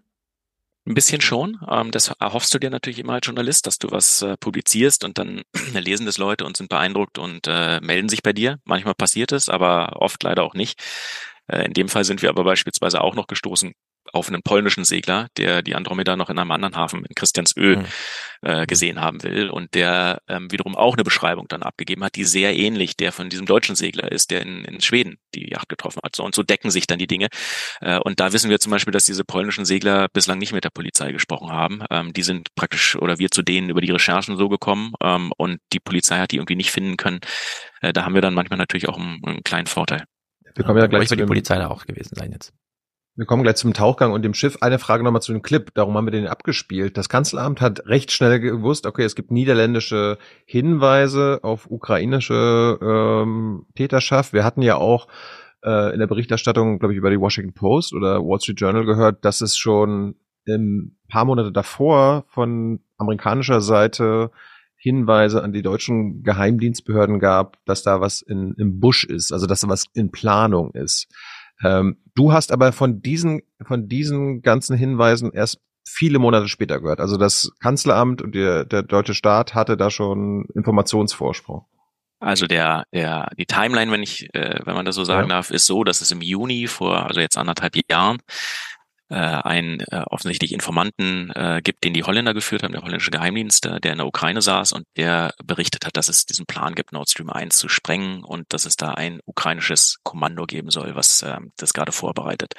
Ein 0.86 0.96
bisschen 0.96 1.22
schon. 1.22 1.60
Ähm, 1.70 1.92
das 1.92 2.12
erhoffst 2.20 2.54
du 2.54 2.60
dir 2.60 2.72
natürlich 2.72 3.00
immer 3.00 3.14
als 3.14 3.28
Journalist, 3.28 3.68
dass 3.68 3.78
du 3.78 3.92
was 3.92 4.24
äh, 4.24 4.36
publizierst 4.38 5.04
und 5.04 5.18
dann 5.18 5.44
lesen 5.74 6.06
das 6.06 6.18
Leute 6.18 6.46
und 6.46 6.58
sind 6.58 6.70
beeindruckt 6.70 7.20
und 7.20 7.48
äh, 7.48 7.80
melden 7.82 8.10
sich 8.10 8.24
bei 8.24 8.34
dir. 8.34 8.58
Manchmal 8.66 8.96
passiert 8.96 9.32
es, 9.32 9.48
aber 9.48 10.02
oft 10.02 10.24
leider 10.24 10.44
auch 10.44 10.56
nicht. 10.56 10.82
Äh, 11.48 11.66
in 11.66 11.74
dem 11.74 11.88
Fall 11.88 12.04
sind 12.04 12.22
wir 12.24 12.30
aber 12.30 12.44
beispielsweise 12.44 13.02
auch 13.02 13.16
noch 13.16 13.28
gestoßen 13.28 13.74
auf 14.14 14.28
einen 14.28 14.44
polnischen 14.44 14.84
Segler, 14.84 15.28
der 15.38 15.62
die 15.62 15.76
Andromeda 15.76 16.16
noch 16.16 16.30
in 16.30 16.40
einem 16.40 16.52
anderen 16.52 16.76
Hafen 16.76 17.06
in 17.06 17.16
Christiansöl 17.16 17.78
mhm. 17.78 17.86
äh, 18.42 18.66
gesehen 18.66 19.02
haben 19.02 19.24
will 19.24 19.50
und 19.50 19.74
der 19.74 20.22
ähm, 20.28 20.52
wiederum 20.52 20.76
auch 20.76 20.96
eine 20.96 21.04
Beschreibung 21.04 21.48
dann 21.48 21.64
abgegeben 21.64 22.04
hat, 22.04 22.16
die 22.16 22.24
sehr 22.24 22.56
ähnlich 22.56 22.96
der 22.98 23.12
von 23.12 23.30
diesem 23.30 23.46
deutschen 23.46 23.76
Segler 23.76 24.12
ist, 24.12 24.32
der 24.32 24.42
in, 24.42 24.66
in 24.66 24.82
Schweden 24.82 25.18
die 25.36 25.50
Yacht 25.50 25.70
getroffen 25.70 26.02
hat. 26.04 26.16
So, 26.16 26.24
und 26.24 26.36
so 26.36 26.44
decken 26.44 26.72
sich 26.72 26.88
dann 26.88 27.00
die 27.00 27.08
Dinge. 27.08 27.28
Äh, 27.80 28.00
und 28.00 28.20
da 28.20 28.34
wissen 28.34 28.50
wir 28.50 28.60
zum 28.60 28.72
Beispiel, 28.72 28.92
dass 28.92 29.06
diese 29.06 29.24
polnischen 29.24 29.66
Segler 29.66 30.08
bislang 30.10 30.40
nicht 30.40 30.54
mit 30.54 30.64
der 30.64 30.70
Polizei 30.70 31.12
gesprochen 31.12 31.52
haben. 31.52 31.84
Ähm, 31.90 32.14
die 32.14 32.24
sind 32.24 32.54
praktisch 32.56 32.96
oder 32.96 33.20
wir 33.20 33.32
zu 33.32 33.42
denen 33.42 33.70
über 33.70 33.82
die 33.82 33.92
Recherchen 33.92 34.38
so 34.38 34.50
gekommen 34.50 34.94
ähm, 35.04 35.32
und 35.38 35.60
die 35.74 35.80
Polizei 35.80 36.20
hat 36.20 36.32
die 36.32 36.38
irgendwie 36.38 36.56
nicht 36.56 36.72
finden 36.72 36.98
können. 36.98 37.20
Äh, 37.82 37.94
da 37.94 38.06
haben 38.06 38.14
wir 38.14 38.22
dann 38.22 38.34
manchmal 38.34 38.58
natürlich 38.58 38.88
auch 38.90 38.98
einen, 38.98 39.20
einen 39.26 39.44
kleinen 39.44 39.68
Vorteil. 39.68 40.04
Wir 40.56 40.66
kommen 40.66 40.80
ja 40.80 40.88
gleich 40.88 41.08
zu 41.08 41.16
die 41.16 41.24
Polizei 41.24 41.58
da 41.58 41.70
auch 41.70 41.86
gewesen 41.86 42.16
sein 42.16 42.32
jetzt. 42.32 42.54
Wir 43.16 43.26
kommen 43.26 43.44
gleich 43.44 43.58
zum 43.58 43.74
Tauchgang 43.74 44.14
und 44.14 44.22
dem 44.22 44.34
Schiff. 44.34 44.60
Eine 44.62 44.80
Frage 44.80 45.04
nochmal 45.04 45.22
zu 45.22 45.34
dem 45.34 45.42
Clip. 45.42 45.74
Darum 45.74 45.96
haben 45.98 46.06
wir 46.06 46.12
den 46.12 46.28
abgespielt. 46.28 46.96
Das 46.98 47.10
Kanzleramt 47.10 47.60
hat 47.60 47.86
recht 47.86 48.12
schnell 48.12 48.40
gewusst, 48.40 48.86
okay, 48.86 49.04
es 49.04 49.16
gibt 49.16 49.32
niederländische 49.32 50.18
Hinweise 50.46 51.40
auf 51.44 51.70
ukrainische 51.70 52.80
ähm, 52.82 53.66
Täterschaft. 53.76 54.32
Wir 54.32 54.46
hatten 54.46 54.62
ja 54.62 54.76
auch 54.76 55.08
äh, 55.64 55.94
in 55.94 56.00
der 56.00 56.08
Berichterstattung, 56.08 56.80
glaube 56.80 56.94
ich, 56.94 56.98
über 56.98 57.10
die 57.10 57.20
Washington 57.20 57.54
Post 57.54 57.94
oder 57.94 58.22
Wall 58.22 58.40
Street 58.40 58.62
Journal 58.62 58.86
gehört, 58.86 59.26
dass 59.26 59.42
es 59.42 59.58
schon 59.58 60.16
ein 60.48 60.98
paar 61.10 61.26
Monate 61.26 61.52
davor 61.52 62.24
von 62.30 62.80
amerikanischer 62.98 63.60
Seite 63.60 64.32
Hinweise 64.78 65.44
an 65.44 65.54
die 65.54 65.62
deutschen 65.62 66.24
Geheimdienstbehörden 66.24 67.20
gab, 67.20 67.58
dass 67.66 67.84
da 67.84 68.02
was 68.02 68.22
in, 68.22 68.56
im 68.58 68.80
Busch 68.80 69.04
ist, 69.04 69.32
also 69.32 69.46
dass 69.46 69.62
da 69.62 69.70
was 69.70 69.86
in 69.94 70.12
Planung 70.12 70.72
ist. 70.72 71.08
Ähm, 71.64 71.98
du 72.16 72.34
hast 72.34 72.52
aber 72.52 72.72
von 72.72 73.02
diesen, 73.02 73.42
von 73.66 73.88
diesen 73.88 74.42
ganzen 74.42 74.76
Hinweisen 74.76 75.32
erst 75.32 75.60
viele 75.88 76.20
Monate 76.20 76.48
später 76.48 76.80
gehört. 76.80 77.00
Also 77.00 77.18
das 77.18 77.52
Kanzleramt 77.60 78.22
und 78.22 78.36
der, 78.36 78.66
der 78.66 78.84
deutsche 78.84 79.14
Staat 79.14 79.54
hatte 79.56 79.78
da 79.78 79.90
schon 79.90 80.46
Informationsvorsprung. 80.56 81.66
Also 82.20 82.46
der, 82.46 82.84
der, 82.94 83.30
die 83.38 83.48
Timeline, 83.48 83.92
wenn 83.92 84.04
ich, 84.04 84.34
äh, 84.36 84.60
wenn 84.64 84.76
man 84.76 84.86
das 84.86 84.96
so 84.96 85.04
sagen 85.04 85.28
ja. 85.28 85.36
darf, 85.38 85.50
ist 85.50 85.66
so, 85.66 85.84
dass 85.84 86.02
es 86.02 86.12
im 86.12 86.22
Juni 86.22 86.68
vor, 86.68 87.08
also 87.08 87.20
jetzt 87.20 87.38
anderthalb 87.38 87.74
Jahren, 87.90 88.20
äh, 89.12 89.16
einen 89.16 89.82
äh, 89.82 90.04
offensichtlich 90.10 90.54
Informanten 90.54 91.32
äh, 91.36 91.62
gibt, 91.62 91.84
den 91.84 91.94
die 91.94 92.04
Holländer 92.04 92.34
geführt 92.34 92.64
haben, 92.64 92.72
der 92.72 92.82
holländische 92.82 93.12
Geheimdienst, 93.12 93.66
äh, 93.66 93.82
der 93.82 93.92
in 93.92 93.98
der 93.98 94.08
Ukraine 94.08 94.42
saß 94.42 94.72
und 94.72 94.86
der 94.96 95.34
berichtet 95.44 95.86
hat, 95.86 95.98
dass 95.98 96.08
es 96.08 96.26
diesen 96.26 96.46
Plan 96.46 96.76
gibt, 96.76 96.94
Nord 96.94 97.10
Stream 97.10 97.30
1 97.30 97.58
zu 97.58 97.68
sprengen 97.68 98.24
und 98.24 98.46
dass 98.54 98.66
es 98.66 98.78
da 98.78 98.92
ein 98.94 99.20
ukrainisches 99.26 99.98
Kommando 100.04 100.46
geben 100.46 100.72
soll, 100.72 100.96
was 100.96 101.24
äh, 101.24 101.38
das 101.58 101.74
gerade 101.74 101.92
vorbereitet. 101.92 102.54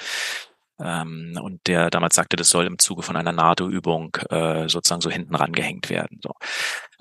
Ähm, 0.79 1.39
und 1.43 1.67
der 1.67 1.89
damals 1.89 2.15
sagte, 2.17 2.37
das 2.37 2.51
soll 2.51 2.67
im 2.67 2.79
Zuge 2.79 3.03
von 3.03 3.17
einer 3.17 3.33
NATO-Übung 3.33 4.15
äh, 4.29 4.69
sozusagen 4.69 5.01
so 5.01 5.11
hinten 5.11 5.35
rangehängt 5.35 5.89
werden. 5.89 6.21
So. 6.23 6.33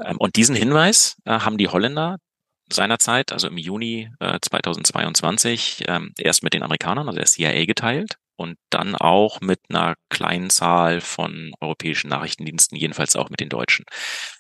Ähm, 0.04 0.16
und 0.18 0.38
diesen 0.38 0.56
Hinweis 0.56 1.18
äh, 1.26 1.40
haben 1.40 1.58
die 1.58 1.68
Holländer 1.68 2.18
seinerzeit, 2.72 3.34
also 3.34 3.50
im 3.50 3.58
Juni 3.58 4.10
äh, 4.22 4.40
2022, 4.42 5.84
ähm, 5.88 6.14
erst 6.18 6.42
mit 6.42 6.54
den 6.54 6.64
Amerikanern, 6.64 7.08
also 7.08 7.18
der 7.18 7.26
CIA 7.26 7.66
geteilt 7.66 8.16
und 8.42 8.58
dann 8.70 8.96
auch 8.96 9.40
mit 9.42 9.60
einer 9.70 9.96
kleinen 10.10 10.50
Zahl 10.50 11.02
von 11.02 11.54
europäischen 11.62 12.10
Nachrichtendiensten, 12.10 12.78
jedenfalls 12.78 13.16
auch 13.16 13.30
mit 13.30 13.40
den 13.40 13.50
Deutschen. 13.50 13.86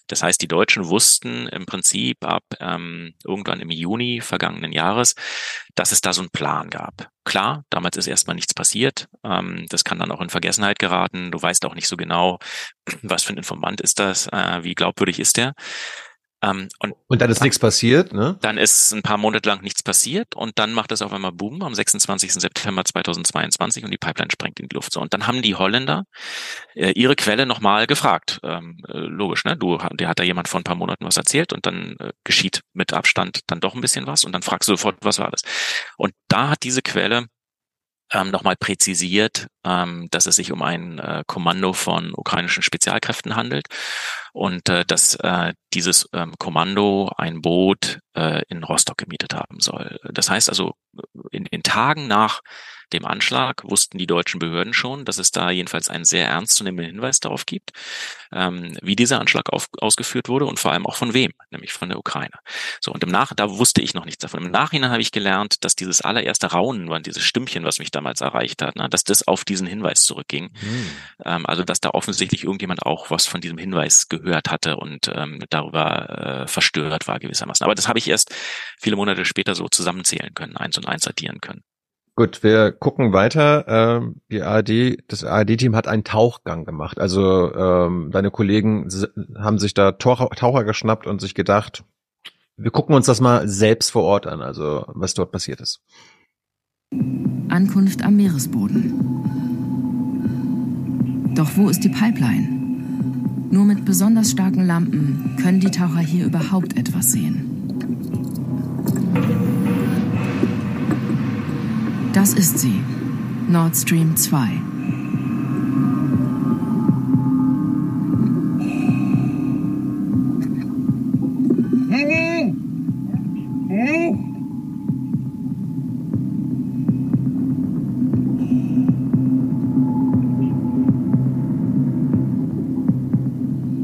Das 0.08 0.24
heißt, 0.24 0.42
die 0.42 0.48
Deutschen 0.48 0.90
wussten 0.90 1.48
im 1.48 1.66
Prinzip 1.66 2.26
ab 2.26 2.44
ähm, 2.60 3.14
irgendwann 3.24 3.62
im 3.62 3.70
Juni 3.70 4.20
vergangenen 4.20 4.74
Jahres, 4.74 5.16
dass 5.76 5.92
es 5.92 6.02
da 6.02 6.12
so 6.12 6.22
einen 6.22 6.32
Plan 6.32 6.70
gab. 6.70 7.08
Klar, 7.24 7.64
damals 7.70 7.96
ist 7.96 8.08
erstmal 8.08 8.36
nichts 8.36 8.54
passiert. 8.54 9.08
Ähm, 9.24 9.66
das 9.70 9.84
kann 9.84 10.00
dann 10.00 10.12
auch 10.12 10.22
in 10.22 10.30
Vergessenheit 10.30 10.80
geraten. 10.80 11.32
Du 11.32 11.42
weißt 11.42 11.66
auch 11.66 11.76
nicht 11.76 11.88
so 11.88 11.96
genau, 11.96 12.40
was 13.04 13.24
für 13.24 13.34
ein 13.34 13.38
Informant 13.38 13.80
ist 13.80 14.00
das, 14.00 14.28
äh, 14.28 14.64
wie 14.64 14.76
glaubwürdig 14.76 15.20
ist 15.20 15.38
der. 15.38 15.54
Ähm, 16.42 16.70
und, 16.80 16.96
und 17.08 17.22
dann 17.22 17.30
ist 17.30 17.42
nichts 17.42 17.60
passiert, 17.60 18.14
ne? 18.14 18.38
Dann 18.42 18.58
ist 18.58 18.92
ein 18.94 19.04
paar 19.04 19.18
Monate 19.18 19.48
lang 19.48 19.62
nichts 19.62 19.84
passiert 19.84 20.36
und 20.36 20.58
dann 20.58 20.74
macht 20.74 20.92
es 20.92 21.02
auf 21.02 21.14
einmal 21.14 21.32
Boom 21.32 21.62
am 21.62 21.76
26. 21.76 22.34
September 22.34 22.84
2022 22.84 23.84
und 23.84 23.92
die 23.92 23.98
Pipeline 23.98 24.32
sprengt 24.32 24.60
in 24.60 24.68
die 24.68 24.76
Luft. 24.76 24.92
So, 24.92 25.02
und 25.02 25.14
dann 25.14 25.28
haben 25.28 25.42
die 25.42 25.56
Holländer 25.56 26.06
äh, 26.74 26.92
ihre 26.92 27.16
Quelle 27.16 27.46
nochmal 27.46 27.86
gefragt. 27.86 28.40
Ähm, 28.44 28.78
äh, 28.88 28.98
logisch, 28.98 29.46
ne? 29.46 29.56
Du, 29.56 29.78
dir 29.94 30.08
hat 30.08 30.20
da 30.20 30.24
jemand 30.24 30.48
vor 30.48 30.60
ein 30.60 30.64
paar 30.64 30.76
Monaten 30.76 31.06
was 31.06 31.18
erzählt 31.18 31.54
und 31.54 31.66
dann 31.66 31.96
äh, 32.00 32.12
geschieht 32.24 32.62
mit 32.74 32.94
Abstand 32.94 33.42
dann 33.48 33.60
doch 33.60 33.76
ein 33.76 33.82
bisschen 33.82 34.08
was 34.08 34.24
und 34.24 34.32
dann 34.32 34.42
fragst 34.42 34.68
du 34.68 34.74
sofort, 34.74 34.98
was 35.02 35.20
war 35.20 35.30
das? 35.30 35.42
Und 35.98 36.14
da 36.28 36.50
hat 36.50 36.64
diese 36.64 36.82
Quelle 36.82 37.28
ähm, 38.12 38.30
nochmal 38.30 38.56
präzisiert, 38.56 39.48
ähm, 39.64 40.08
dass 40.12 40.26
es 40.26 40.36
sich 40.36 40.52
um 40.52 40.62
ein 40.62 41.00
äh, 41.00 41.24
Kommando 41.28 41.74
von 41.74 42.14
ukrainischen 42.14 42.64
Spezialkräften 42.64 43.36
handelt 43.36 43.68
und 44.34 44.70
äh, 44.70 44.86
dass 44.86 45.16
äh, 45.16 45.54
dieses 45.74 46.10
ähm, 46.14 46.34
Kommando 46.38 47.12
ein 47.18 47.42
Boot 47.42 48.00
äh, 48.16 48.42
in 48.50 48.64
Rostock 48.64 48.98
gemietet 48.98 49.34
haben 49.34 49.60
soll. 49.60 50.00
Das 50.04 50.30
heißt 50.30 50.50
also, 50.50 50.74
in 51.32 51.46
den 51.46 51.64
Tagen 51.64 52.08
nach 52.08 52.42
dem 52.94 53.06
Anschlag 53.06 53.64
wussten 53.64 53.98
die 53.98 54.08
deutschen 54.08 54.40
Behörden 54.40 54.74
schon, 54.74 55.06
dass 55.06 55.18
es 55.18 55.32
da 55.32 55.50
jedenfalls 55.50 55.90
einen 55.90 56.06
sehr 56.06 56.28
ernstzunehmenden 56.28 56.96
Hinweis 56.96 57.20
darauf 57.20 57.46
gibt, 57.46 57.72
ähm, 58.34 58.78
wie 58.82 58.96
dieser 58.96 59.20
Anschlag 59.20 59.52
auf, 59.52 59.68
ausgeführt 59.80 60.30
wurde 60.30 60.46
und 60.46 60.60
vor 60.60 60.72
allem 60.72 60.86
auch 60.86 60.96
von 60.96 61.14
wem, 61.14 61.32
nämlich 61.50 61.74
von 61.74 61.90
der 61.90 62.00
Ukraine. 62.00 62.34
So, 62.80 62.92
und 62.92 63.04
im 63.04 63.10
Nach, 63.10 63.34
da 63.34 63.50
wusste 63.50 63.82
ich 63.82 63.94
noch 63.94 64.06
nichts 64.06 64.22
davon. 64.22 64.46
Im 64.46 64.52
Nachhinein 64.52 64.92
habe 64.92 65.02
ich 65.02 65.12
gelernt, 65.12 65.64
dass 65.64 65.76
dieses 65.76 66.02
allererste 66.02 66.48
Raunen, 66.48 67.04
dieses 67.04 67.24
Stimmchen, 67.24 67.64
was 67.64 67.80
mich 67.80 67.92
damals 67.92 68.22
erreicht 68.22 68.62
hat, 68.62 68.76
ne, 68.76 68.90
dass 68.90 69.04
das 69.04 69.28
auf 69.28 69.46
diesen 69.46 69.68
Hinweis 69.68 70.04
zurückging. 70.04 70.52
Mhm. 70.62 70.92
Ähm, 71.26 71.46
also, 71.46 71.64
dass 71.64 71.80
da 71.80 71.92
offensichtlich 71.92 72.44
irgendjemand 72.44 72.84
auch 72.86 73.12
was 73.12 73.26
von 73.26 73.42
diesem 73.42 73.58
Hinweis 73.58 74.10
gehört 74.10 74.50
hatte 74.50 74.78
und 74.78 75.12
ähm, 75.14 75.44
darüber 75.50 76.44
äh, 76.44 76.48
verstört 76.48 77.08
war 77.08 77.20
gewissermaßen. 77.20 77.64
Aber 77.64 77.76
das 77.76 77.88
habe 77.88 78.00
ich 78.00 78.08
erst 78.08 78.34
viele 78.80 78.96
Monate 78.96 79.26
später 79.26 79.56
so 79.56 79.68
zusammenzählen 79.68 80.34
können, 80.34 80.58
eins 80.58 80.78
und 80.78 80.88
eins 80.88 81.08
addieren 81.08 81.42
können. 81.42 81.64
Gut, 82.16 82.44
wir 82.44 82.72
gucken 82.74 83.14
weiter. 83.14 83.66
Ähm, 83.68 84.22
die 84.30 84.42
ARD, 84.42 84.98
das 85.08 85.24
ARD-Team 85.24 85.76
hat 85.76 85.88
einen 85.88 86.04
Tauchgang 86.04 86.66
gemacht. 86.66 87.00
Also 87.00 87.54
ähm, 87.54 88.10
deine 88.12 88.32
Kollegen 88.32 88.90
haben 89.38 89.60
sich 89.60 89.74
da 89.74 89.94
Taucher, 89.94 90.30
Taucher 90.30 90.66
geschnappt 90.66 91.08
und 91.08 91.22
sich 91.22 91.36
gedacht, 91.36 91.86
wir 92.58 92.72
gucken 92.72 92.96
uns 92.96 93.06
das 93.06 93.22
mal 93.22 93.48
selbst 93.48 93.92
vor 93.92 94.04
Ort 94.04 94.28
an, 94.28 94.42
also 94.42 94.86
was 94.88 95.14
dort 95.14 95.32
passiert 95.32 95.62
ist. 95.62 95.82
Ankunft 97.50 98.04
am 98.04 98.18
Meeresboden. 98.18 99.22
Doch 101.36 101.56
wo 101.56 101.70
ist 101.70 101.84
die 101.84 101.90
Pipeline? 101.90 102.50
Nur 103.52 103.66
mit 103.66 103.86
besonders 103.86 104.32
starken 104.32 104.66
Lampen 104.66 105.38
können 105.42 105.62
die 105.62 105.72
Taucher 105.72 106.00
hier 106.00 106.26
überhaupt 106.26 106.78
etwas 106.78 107.14
sehen. 107.14 107.48
Das 112.14 112.34
ist 112.34 112.60
sie. 112.60 112.82
Nord 113.48 113.76
Stream 113.76 114.18
2. 114.18 114.50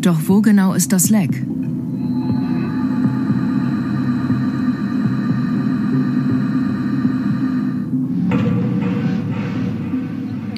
Doch 0.02 0.20
wo 0.28 0.42
genau 0.42 0.74
ist 0.74 0.92
das 0.94 1.10
Leck? 1.10 1.46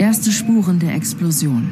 Erste 0.10 0.32
Spuren 0.32 0.80
der 0.80 0.96
Explosion. 0.96 1.68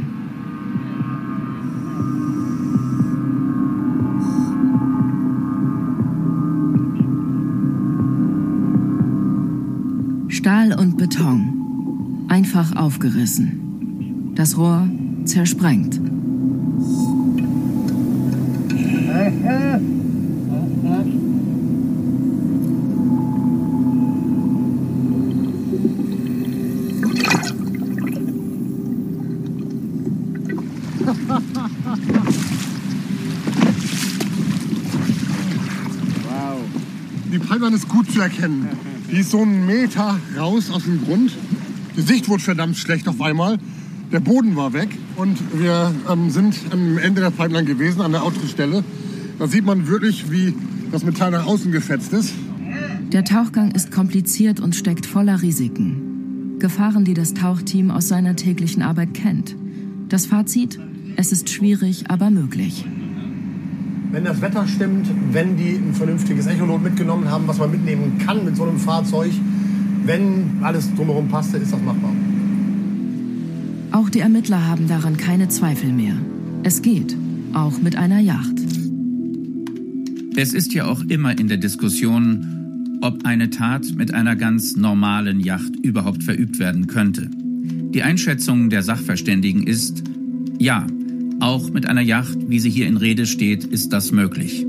Stahl 10.28 10.72
und 10.80 10.98
Beton. 10.98 12.26
Einfach 12.28 12.76
aufgerissen. 12.76 14.34
Das 14.36 14.56
Rohr 14.56 14.88
zersprengt. 15.26 16.00
Wow. 36.30 36.60
Die 37.32 37.40
Pipeline 37.40 37.67
ist 37.78 37.90
gut 37.90 38.12
zu 38.12 38.22
erkennen. 38.22 38.68
Die 39.12 39.18
ist 39.18 39.30
so 39.30 39.40
einen 39.40 39.68
Meter 39.68 40.20
raus 40.36 40.72
aus 40.72 40.86
dem 40.86 41.04
Grund. 41.04 41.32
Die 41.96 42.02
Sicht 42.02 42.28
wurde 42.28 42.42
verdammt 42.42 42.76
schlecht 42.76 43.08
auf 43.08 43.22
einmal. 43.22 43.60
Der 44.12 44.20
Boden 44.20 44.56
war 44.56 44.74
weg 44.74 44.90
und 45.16 45.38
wir 45.54 45.94
ähm, 46.10 46.32
sind 46.32 46.56
am 46.72 46.98
Ende 46.98 47.22
der 47.22 47.30
Pipeline 47.30 47.66
gewesen, 47.66 48.02
an 48.02 48.14
der 48.14 48.24
Autostelle. 48.24 48.84
Da 49.38 49.48
sieht 49.48 49.64
man 49.64 49.88
wirklich, 49.88 50.32
wie 50.32 50.56
das 50.92 51.04
Metall 51.04 51.30
nach 51.30 51.46
außen 51.46 51.72
gefetzt 51.72 52.14
ist. 52.14 52.34
Der 53.12 53.24
Tauchgang 53.24 53.72
ist 53.72 53.92
kompliziert 53.92 54.60
und 54.60 54.76
steckt 54.76 55.06
voller 55.06 55.44
Risiken. 55.44 56.58
Gefahren, 56.58 57.06
die 57.06 57.14
das 57.14 57.36
Tauchteam 57.36 57.92
aus 57.92 58.08
seiner 58.08 58.36
täglichen 58.36 58.82
Arbeit 58.82 59.14
kennt. 59.14 59.56
Das 60.10 60.26
Fazit? 60.26 60.80
Es 61.16 61.32
ist 61.32 61.50
schwierig, 61.52 62.10
aber 62.10 62.32
möglich. 62.32 62.86
Wenn 64.12 64.24
das 64.24 64.42
Wetter 64.42 64.66
stimmt, 64.68 65.08
wenn 65.32 65.58
die 65.58 65.76
ein 65.76 65.94
vernünftiges 65.94 66.48
Echolot 66.48 66.82
mitgenommen 66.82 67.30
haben, 67.30 67.48
was 67.48 67.58
man 67.58 67.72
mitnehmen 67.72 68.18
kann 68.26 68.46
mit 68.46 68.56
so 68.56 68.64
einem 68.64 68.80
Fahrzeug, 68.80 69.32
wenn 70.06 70.60
alles 70.62 70.94
drumherum 70.96 71.28
passte, 71.28 71.58
ist 71.58 71.74
das 71.74 71.82
machbar. 71.82 72.12
Auch 73.92 74.10
die 74.10 74.20
Ermittler 74.20 74.66
haben 74.66 74.88
daran 74.88 75.18
keine 75.18 75.50
Zweifel 75.50 75.92
mehr. 75.92 76.16
Es 76.64 76.82
geht, 76.82 77.18
auch 77.54 77.82
mit 77.82 77.98
einer 77.98 78.20
Yacht. 78.20 78.56
Es 80.36 80.54
ist 80.54 80.74
ja 80.74 80.86
auch 80.86 81.02
immer 81.02 81.38
in 81.38 81.48
der 81.48 81.58
Diskussion, 81.58 83.00
ob 83.02 83.26
eine 83.26 83.50
Tat 83.50 83.86
mit 83.96 84.14
einer 84.14 84.36
ganz 84.36 84.76
normalen 84.76 85.40
Yacht 85.40 85.76
überhaupt 85.84 86.24
verübt 86.24 86.60
werden 86.60 86.88
könnte. 86.88 87.30
Die 87.34 88.04
Einschätzung 88.04 88.70
der 88.70 88.84
Sachverständigen 88.84 89.64
ist, 89.64 90.04
ja, 90.60 90.86
auch 91.42 91.70
mit 91.70 91.88
einer 91.88 92.02
Yacht, 92.02 92.38
wie 92.48 92.60
sie 92.60 92.70
hier 92.70 92.88
in 92.88 92.98
Rede 92.98 93.26
steht, 93.26 93.64
ist 93.64 93.94
das 93.94 94.12
möglich. 94.12 94.66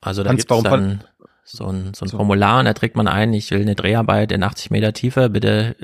Also 0.00 0.22
da 0.22 0.30
gibt 0.30 0.50
es 0.50 0.62
dann 0.62 1.04
so 1.44 1.66
ein, 1.66 1.92
so 1.94 2.04
ein 2.04 2.10
Formular 2.10 2.60
und 2.60 2.66
da 2.66 2.74
trägt 2.74 2.96
man 2.96 3.08
ein, 3.08 3.32
ich 3.32 3.50
will 3.50 3.62
eine 3.62 3.74
Dreharbeit 3.74 4.32
in 4.32 4.42
80 4.42 4.70
Meter 4.70 4.92
Tiefe, 4.92 5.30
bitte 5.30 5.76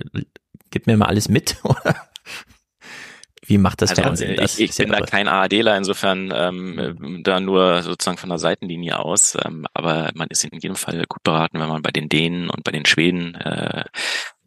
gib 0.71 0.87
mir 0.87 0.97
mal 0.97 1.07
alles 1.07 1.29
mit. 1.29 1.57
Wie 3.47 3.59
macht 3.59 3.83
das 3.83 3.91
also, 3.91 4.03
Fernsehen? 4.03 4.37
Das 4.37 4.59
ich 4.59 4.71
ich 4.71 4.77
bin 4.77 4.91
da 4.91 5.01
kein 5.01 5.29
ARDler, 5.29 5.77
insofern 5.77 6.33
ähm, 6.35 7.21
da 7.23 7.41
nur 7.41 7.83
sozusagen 7.83 8.17
von 8.17 8.31
der 8.31 8.39
Seitenlinie 8.39 8.99
aus. 8.99 9.37
Ähm, 9.45 9.67
aber 9.75 10.11
man 10.15 10.29
ist 10.29 10.45
in 10.45 10.59
jedem 10.59 10.77
Fall 10.77 11.05
gut 11.07 11.23
beraten, 11.23 11.61
wenn 11.61 11.69
man 11.69 11.83
bei 11.83 11.91
den 11.91 12.09
Dänen 12.09 12.49
und 12.49 12.65
bei 12.65 12.73
den 12.73 12.87
Schweden 12.87 13.35
äh, 13.35 13.85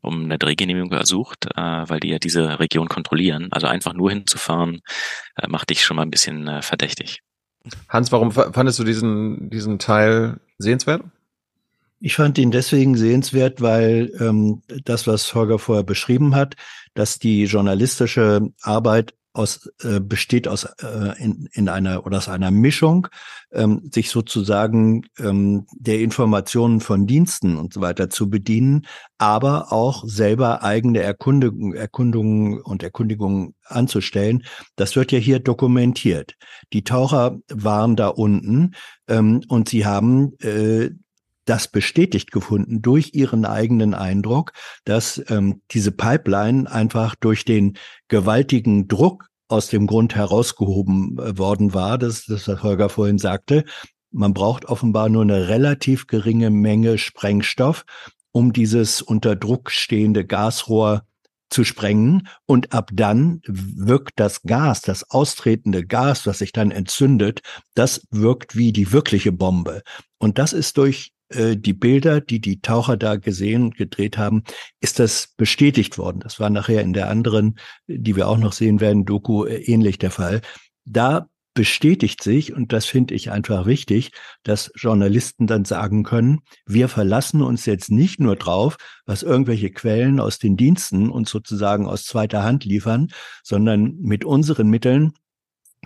um 0.08 0.24
eine 0.24 0.38
Drehgenehmigung 0.38 0.92
ersucht, 0.92 1.46
äh, 1.56 1.62
weil 1.62 2.00
die 2.00 2.10
ja 2.10 2.20
diese 2.20 2.60
Region 2.60 2.88
kontrollieren. 2.88 3.50
Also 3.52 3.68
einfach 3.68 3.94
nur 3.94 4.10
hinzufahren, 4.10 4.82
äh, 5.36 5.48
macht 5.48 5.70
dich 5.70 5.84
schon 5.84 5.98
mal 5.98 6.04
ein 6.04 6.12
bisschen 6.12 6.48
äh, 6.48 6.62
verdächtig. 6.62 7.22
Hans, 7.90 8.12
warum 8.12 8.32
fa- 8.32 8.52
fandest 8.54 8.80
du 8.80 8.84
diesen, 8.84 9.50
diesen 9.50 9.78
Teil 9.78 10.40
sehenswert? 10.58 11.04
Ich 12.00 12.16
fand 12.16 12.38
ihn 12.38 12.52
deswegen 12.52 12.96
sehenswert, 12.96 13.62
weil 13.62 14.12
ähm, 14.20 14.62
das, 14.86 15.08
was 15.08 15.34
Holger 15.34 15.60
vorher 15.60 15.84
beschrieben 15.84 16.36
hat, 16.36 16.56
dass 16.94 17.20
die 17.20 17.46
journalistische 17.46 18.50
Arbeit 18.62 19.16
aus, 19.38 19.70
äh, 19.84 20.00
besteht 20.00 20.48
aus 20.48 20.64
äh, 20.64 21.22
in, 21.24 21.48
in 21.52 21.70
einer 21.70 22.06
oder 22.06 22.18
aus 22.18 22.30
einer 22.30 22.52
Mischung, 22.52 23.08
ähm, 23.52 23.90
sich 23.94 24.10
sozusagen 24.10 25.06
ähm, 25.20 25.66
der 25.72 26.00
Informationen 26.00 26.82
von 26.82 27.08
Diensten 27.08 27.58
und 27.58 27.74
so 27.74 27.82
weiter 27.82 28.10
zu 28.10 28.30
bedienen, 28.30 28.86
aber 29.18 29.72
auch 29.72 30.04
selber 30.06 30.64
eigene 30.64 31.02
Erkundungen, 31.02 31.74
Erkundungen 31.74 32.60
und 32.62 32.84
Erkundigungen 32.84 33.54
anzustellen. 33.64 34.44
Das 34.76 34.96
wird 34.96 35.12
ja 35.12 35.20
hier 35.20 35.40
dokumentiert. 35.40 36.36
Die 36.74 36.84
Taucher 36.84 37.38
waren 37.50 37.96
da 37.96 38.08
unten 38.08 38.74
ähm, 39.08 39.42
und 39.48 39.70
sie 39.70 39.86
haben 39.86 40.34
äh, 40.40 40.90
das 41.48 41.70
bestätigt 41.70 42.32
gefunden 42.32 42.82
durch 42.82 43.14
ihren 43.14 43.46
eigenen 43.46 43.94
Eindruck, 43.94 44.52
dass 44.84 45.24
ähm, 45.30 45.62
diese 45.72 45.92
Pipeline 45.92 46.70
einfach 46.70 47.16
durch 47.16 47.46
den 47.46 47.78
gewaltigen 48.10 48.88
Druck 48.88 49.27
aus 49.48 49.68
dem 49.68 49.88
Grund 49.88 50.16
herausgehoben 50.16 51.18
äh, 51.20 51.38
worden 51.38 51.74
war, 51.74 51.98
das, 51.98 52.26
das 52.26 52.48
was 52.48 52.64
Holger 52.64 52.90
vorhin 52.90 53.18
sagte. 53.18 53.64
Man 54.12 54.34
braucht 54.34 54.66
offenbar 54.66 55.10
nur 55.10 55.24
eine 55.24 55.50
relativ 55.50 56.08
geringe 56.08 56.50
Menge 56.50 56.98
Sprengstoff, 56.98 57.86
um 58.32 58.54
dieses 58.54 59.02
unter 59.02 59.36
Druck 59.36 59.72
stehende 59.72 60.26
Gasrohr 60.26 61.04
zu 61.50 61.64
sprengen 61.64 62.28
und 62.46 62.74
ab 62.74 62.92
dann 62.94 63.42
wirkt 63.46 64.20
das 64.20 64.44
Gas, 64.44 64.82
das 64.82 65.10
austretende 65.10 65.86
Gas, 65.86 66.24
das 66.24 66.40
sich 66.40 66.52
dann 66.52 66.72
entzündet, 66.72 67.42
das 67.74 68.06
wirkt 68.12 68.56
wie 68.56 68.74
die 68.74 68.92
wirkliche 68.92 69.32
Bombe. 69.32 69.82
Und 70.18 70.40
das 70.40 70.52
ist 70.52 70.78
durch 70.78 71.14
die 71.30 71.74
Bilder, 71.74 72.22
die 72.22 72.40
die 72.40 72.62
Taucher 72.62 72.98
da 72.98 73.18
gesehen 73.18 73.64
und 73.64 73.76
gedreht 73.76 74.18
haben, 74.18 74.44
ist 74.80 75.00
das 75.00 75.34
bestätigt 75.36 75.98
worden. 75.98 76.20
Das 76.22 76.40
war 76.40 76.50
nachher 76.50 76.82
in 76.82 76.94
der 76.94 77.10
anderen, 77.10 77.60
die 77.88 78.16
wir 78.16 78.28
auch 78.28 78.38
noch 78.38 78.54
sehen 78.54 78.80
werden, 78.80 79.06
Doku 79.06 79.46
äh, 79.46 79.58
ähnlich 79.58 79.98
der 79.98 80.12
Fall. 80.12 80.42
Da 80.86 81.28
bestätigt 81.54 82.22
sich, 82.22 82.54
und 82.54 82.72
das 82.72 82.86
finde 82.86 83.16
ich 83.16 83.32
einfach 83.32 83.66
wichtig, 83.66 84.12
dass 84.44 84.72
Journalisten 84.76 85.48
dann 85.48 85.66
sagen 85.66 86.04
können, 86.04 86.42
wir 86.68 86.88
verlassen 86.88 87.42
uns 87.42 87.66
jetzt 87.66 87.90
nicht 87.90 88.20
nur 88.20 88.36
drauf, 88.36 88.78
was 89.08 89.24
irgendwelche 89.24 89.72
Quellen 89.72 90.20
aus 90.20 90.38
den 90.38 90.56
Diensten 90.56 91.10
uns 91.10 91.32
sozusagen 91.32 91.88
aus 91.88 92.06
zweiter 92.06 92.44
Hand 92.44 92.64
liefern, 92.64 93.08
sondern 93.44 93.96
mit 94.00 94.24
unseren 94.24 94.70
Mitteln 94.70 95.14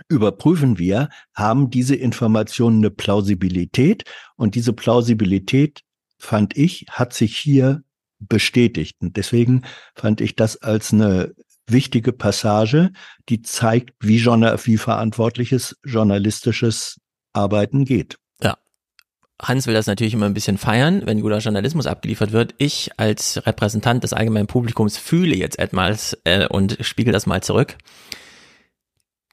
überprüfen 0.08 0.78
wir, 0.78 1.08
haben 1.34 1.70
diese 1.70 1.94
Informationen 1.94 2.78
eine 2.78 2.90
Plausibilität 2.90 4.04
und 4.36 4.54
diese 4.54 4.72
Plausibilität, 4.72 5.82
fand 6.18 6.56
ich, 6.56 6.86
hat 6.90 7.12
sich 7.12 7.36
hier 7.36 7.82
bestätigt. 8.20 8.96
Und 9.00 9.16
deswegen 9.16 9.62
fand 9.94 10.20
ich 10.20 10.36
das 10.36 10.56
als 10.62 10.92
eine 10.92 11.34
wichtige 11.66 12.12
Passage, 12.12 12.90
die 13.28 13.42
zeigt, 13.42 13.94
wie, 14.00 14.18
Journal 14.18 14.58
wie 14.64 14.76
verantwortliches 14.76 15.76
journalistisches 15.84 17.00
Arbeiten 17.32 17.84
geht. 17.84 18.18
Ja. 18.42 18.56
Hans 19.40 19.66
will 19.66 19.74
das 19.74 19.86
natürlich 19.86 20.14
immer 20.14 20.26
ein 20.26 20.34
bisschen 20.34 20.58
feiern, 20.58 21.02
wenn 21.04 21.20
guter 21.20 21.38
Journalismus 21.38 21.86
abgeliefert 21.86 22.32
wird. 22.32 22.54
Ich 22.58 22.90
als 22.98 23.44
Repräsentant 23.46 24.04
des 24.04 24.12
allgemeinen 24.12 24.46
Publikums 24.46 24.98
fühle 24.98 25.34
jetzt 25.34 25.58
etwas 25.58 26.16
äh, 26.24 26.46
und 26.46 26.78
spiegel 26.80 27.12
das 27.12 27.26
mal 27.26 27.42
zurück. 27.42 27.76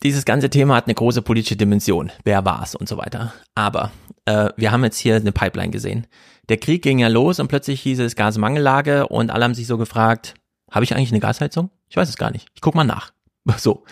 Dieses 0.02 0.24
ganze 0.24 0.50
Thema 0.50 0.76
hat 0.76 0.86
eine 0.86 0.96
große 0.96 1.22
politische 1.22 1.58
Dimension. 1.58 2.12
Wer 2.24 2.46
war's 2.46 2.74
und 2.74 2.88
so 2.88 2.96
weiter. 2.96 3.34
Aber 3.54 3.92
äh, 4.24 4.50
wir 4.56 4.72
haben 4.72 4.84
jetzt 4.86 4.98
hier 4.98 5.18
eine 5.18 5.34
Pipeline 5.34 5.72
gesehen. 5.72 6.08
Der 6.48 6.58
Krieg 6.58 6.82
ging 6.82 7.00
ja 7.00 7.10
los 7.10 7.40
und 7.40 7.50
plötzlich 7.50 7.82
hieß 7.82 8.00
es 8.00 8.16
Gasmangellage 8.16 9.08
und 9.08 9.30
alle 9.30 9.44
haben 9.44 9.54
sich 9.54 9.68
so 9.68 9.78
gefragt, 9.78 10.36
habe 10.72 10.86
ich 10.86 10.96
eigentlich 10.96 11.12
eine 11.12 11.20
Gasheizung? 11.20 11.70
Ich 11.90 11.98
weiß 11.98 12.08
es 12.08 12.18
gar 12.18 12.32
nicht. 12.32 12.48
Ich 12.56 12.62
guck 12.62 12.76
mal 12.76 12.84
nach. 12.84 13.12
So. 13.58 13.84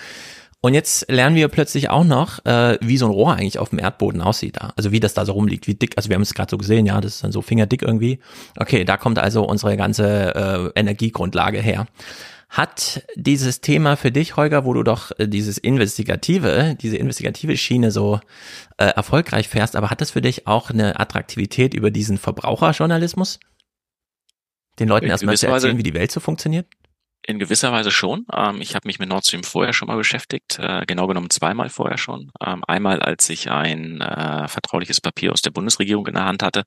Und 0.62 0.74
jetzt 0.74 1.10
lernen 1.10 1.36
wir 1.36 1.48
plötzlich 1.50 1.90
auch 1.90 2.04
noch, 2.04 2.44
äh, 2.46 2.78
wie 2.82 2.98
so 2.98 3.06
ein 3.06 3.12
Rohr 3.12 3.34
eigentlich 3.34 3.60
auf 3.60 3.70
dem 3.70 3.80
Erdboden 3.80 4.22
aussieht 4.22 4.58
da. 4.58 4.74
Also 4.76 4.92
wie 4.92 5.00
das 5.00 5.14
da 5.14 5.26
so 5.26 5.34
rumliegt, 5.34 5.68
wie 5.68 5.76
dick. 5.76 5.94
Also 5.98 6.10
wir 6.10 6.16
haben 6.16 6.24
es 6.24 6.34
gerade 6.34 6.50
so 6.50 6.58
gesehen, 6.58 6.86
ja, 6.86 7.00
das 7.00 7.16
ist 7.16 7.24
dann 7.24 7.32
so 7.32 7.42
fingerdick 7.42 7.84
irgendwie. 7.84 8.20
Okay, 8.58 8.84
da 8.84 8.98
kommt 8.98 9.20
also 9.20 9.44
unsere 9.44 9.78
ganze 9.78 10.36
äh, 10.76 10.80
Energiegrundlage 10.80 11.62
her. 11.62 11.86
Hat 12.50 13.04
dieses 13.16 13.60
Thema 13.60 13.98
für 13.98 14.12
dich, 14.12 14.38
Holger, 14.38 14.64
wo 14.64 14.74
du 14.74 14.84
doch 14.84 15.12
äh, 15.20 15.28
dieses 15.28 15.58
investigative, 15.58 16.78
diese 16.80 16.96
investigative 16.96 17.58
Schiene 17.58 17.92
so 17.92 18.22
äh, 18.78 18.86
erfolgreich 18.86 19.50
fährst, 19.50 19.76
aber 19.76 19.90
hat 19.90 20.00
das 20.00 20.12
für 20.12 20.22
dich 20.22 20.48
auch 20.48 20.70
eine 20.70 21.00
Attraktivität 21.00 21.74
über 21.74 21.92
diesen 21.92 22.18
Verbraucherjournalismus? 22.18 23.40
Den 24.80 24.88
Leuten 24.88 25.06
In 25.06 25.12
erstmal 25.12 25.36
zu 25.36 25.46
gewisser 25.46 25.56
Weise- 25.56 25.68
erzählen, 25.68 25.78
wie 25.78 25.84
die 25.84 25.94
Welt 25.94 26.12
so 26.12 26.20
funktioniert? 26.20 26.68
In 27.26 27.40
gewisser 27.40 27.74
Weise 27.74 27.92
schon. 27.92 28.26
Ähm, 28.32 28.62
ich 28.62 28.76
habe 28.76 28.88
mich 28.88 29.00
mit 29.00 29.10
Nord 29.10 29.26
Stream 29.26 29.44
vorher 29.44 29.74
schon 29.74 29.90
mal 29.90 29.98
beschäftigt, 29.98 30.60
äh, 30.60 30.86
genau 30.88 31.08
genommen 31.08 31.30
zweimal 31.30 31.68
vorher 31.68 31.98
schon. 31.98 32.32
Ähm, 32.42 32.64
einmal, 32.66 33.02
als 33.02 33.30
ich 33.30 33.52
ein 33.52 34.00
äh, 34.00 34.48
vertrauliches 34.48 35.02
Papier 35.02 35.34
aus 35.34 35.42
der 35.42 35.52
Bundesregierung 35.52 36.08
in 36.08 36.14
der 36.14 36.26
Hand 36.26 36.44
hatte, 36.44 36.64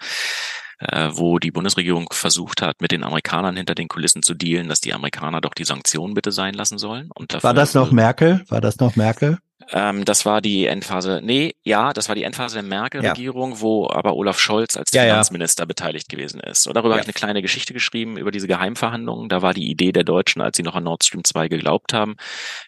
äh, 0.81 1.11
wo 1.13 1.39
die 1.39 1.51
Bundesregierung 1.51 2.09
versucht 2.11 2.63
hat, 2.63 2.81
mit 2.81 2.93
den 2.93 3.05
Amerikanern 3.05 3.57
hinter 3.57 3.75
den 3.75 3.89
Kulissen 3.89 4.23
zu 4.23 4.35
dealen, 4.35 4.69
dass 4.69 4.81
die 4.81 4.95
Amerikaner 4.95 5.41
doch 5.41 5.55
die 5.55 5.65
Sanktionen 5.65 6.15
bitte 6.15 6.33
sein 6.33 6.55
lassen 6.55 6.79
sollen. 6.79 7.11
Und 7.15 7.35
dafür, 7.35 7.49
War 7.49 7.55
das 7.55 7.75
noch 7.75 7.93
Merkel? 7.93 8.45
War 8.49 8.61
das 8.61 8.79
noch 8.79 8.97
Merkel? 8.97 9.39
Ähm, 9.73 10.05
das 10.05 10.27
war 10.27 10.41
die 10.41 10.67
Endphase. 10.67 11.21
Nee, 11.23 11.55
ja, 11.65 11.93
das 11.93 12.09
war 12.09 12.17
die 12.17 12.25
Endphase 12.25 12.55
der 12.55 12.63
Merkel-Regierung, 12.65 13.53
ja. 13.53 13.61
wo 13.61 13.89
aber 13.89 14.15
Olaf 14.15 14.39
Scholz 14.39 14.77
als 14.77 14.91
ja, 14.93 15.03
Finanzminister 15.03 15.63
ja. 15.63 15.67
beteiligt 15.67 16.09
gewesen 16.09 16.41
ist. 16.41 16.67
Und 16.67 16.75
darüber 16.75 16.95
habe 16.95 17.03
ich 17.03 17.07
eine 17.07 17.13
kleine 17.13 17.43
Geschichte 17.43 17.73
geschrieben 17.73 18.17
über 18.17 18.31
diese 18.31 18.49
Geheimverhandlungen. 18.49 19.29
Da 19.29 19.43
war 19.43 19.55
die 19.55 19.71
Idee 19.71 19.93
der 19.93 20.05
Deutschen, 20.05 20.43
als 20.43 20.57
sie 20.57 20.63
noch 20.63 20.75
an 20.75 20.85
Nord 20.85 21.05
Stream 21.05 21.23
2 21.23 21.49
geglaubt 21.49 21.93
haben, 21.93 22.17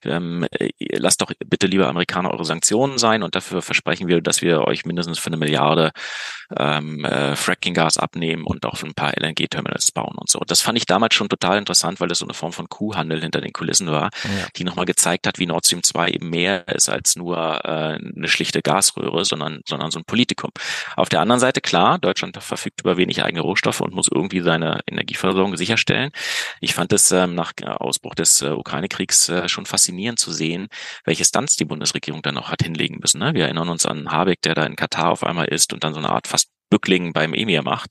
ähm, 0.05 0.47
äh, 0.53 0.71
lasst 0.97 1.23
doch 1.23 1.33
bitte 1.45 1.67
lieber 1.67 1.89
Amerikaner 1.89 2.31
eure 2.31 2.45
Sanktionen 2.45 2.99
sein 2.99 3.23
und 3.23 3.35
dafür 3.35 3.63
versprechen 3.63 4.07
wir, 4.07 4.21
dass 4.21 4.43
wir 4.43 4.63
euch 4.63 4.85
mindestens 4.85 5.19
für 5.19 5.29
eine 5.29 5.37
Milliarde 5.37 5.91
ähm, 6.57 7.05
äh, 7.05 7.35
Fracking-Gas 7.35 7.99
abnehmen 7.99 8.45
und 8.45 8.65
auch 8.65 8.81
ein 8.83 8.95
paar 8.95 9.13
LNG-Terminals 9.19 9.93
bauen 9.93 10.17
und 10.17 10.29
so. 10.29 10.41
Das 10.47 10.61
fand 10.61 10.79
ich 10.79 10.87
damals 10.87 11.15
schon 11.15 11.29
total 11.29 11.59
interessant, 11.59 12.01
weil 12.01 12.09
das 12.09 12.19
so 12.19 12.27
eine 12.27 12.35
Form 12.35 12.53
von 12.53 12.69
Kuhhandel 12.69 13.21
hinter 13.21 13.41
den 13.41 13.53
Kulissen 13.53 13.91
war, 13.91 14.11
die 14.57 14.65
nochmal 14.65 14.85
gezeigt 14.85 15.27
hat, 15.27 15.39
wie 15.39 15.47
Nord 15.47 15.67
Stream 15.67 15.83
2 15.83 16.11
eben 16.11 16.31
mehr 16.31 16.69
ist 16.69 16.89
als 16.93 17.17
nur 17.17 17.65
äh, 17.65 17.99
eine 17.99 18.29
schlichte 18.29 18.63
Gasröhre, 18.63 19.25
sondern, 19.25 19.61
sondern 19.67 19.91
so 19.91 19.99
ein 19.99 20.05
Politikum. 20.05 20.51
Auf 20.97 21.09
der 21.09 21.21
anderen 21.21 21.41
Seite, 21.41 21.61
klar, 21.61 21.99
Deutschland 21.99 22.37
verfügt 22.43 22.81
über 22.81 22.97
wenig 22.97 23.25
eigene 23.25 23.43
Rohstoffe 23.43 23.81
und 23.81 23.95
muss 23.95 24.09
irgendwie 24.13 24.41
seine 24.41 24.81
Energieversorgung 24.89 25.57
sicherstellen. 25.57 26.11
Ich 26.61 26.75
fand 26.75 26.93
es 26.93 27.11
ähm, 27.13 27.35
nach 27.35 27.53
Ausbruch 27.65 28.15
des 28.15 28.43
äh, 28.43 28.51
Ukraine-Kriegs 28.51 29.29
äh, 29.29 29.49
schon 29.49 29.67
faszinierend 29.67 30.19
zu 30.19 30.33
sehen, 30.33 30.69
welche 31.05 31.25
Stunts 31.25 31.57
die 31.57 31.65
Bundesregierung 31.65 32.23
dann 32.23 32.35
noch 32.35 32.51
hat 32.51 32.63
hinlegen 32.63 32.99
müssen. 33.01 33.19
Ne? 33.19 33.35
Wir 33.35 33.45
erinnern 33.45 33.69
uns 33.69 33.87
an 33.87 34.11
Habeck, 34.11 34.43
der 34.43 34.55
da 34.55 34.65
in 34.65 34.77
Katar 34.77 35.11
auf 35.11 35.25
einmal 35.25 35.47
ist 35.49 35.73
und 35.73 35.85
dann 35.85 35.95
so 35.95 35.99
eine 35.99 36.11
Art 36.11 36.29
fast 36.29 36.49
Bückling 36.73 37.13
beim 37.13 37.35
Emir 37.35 37.63
macht. 37.63 37.91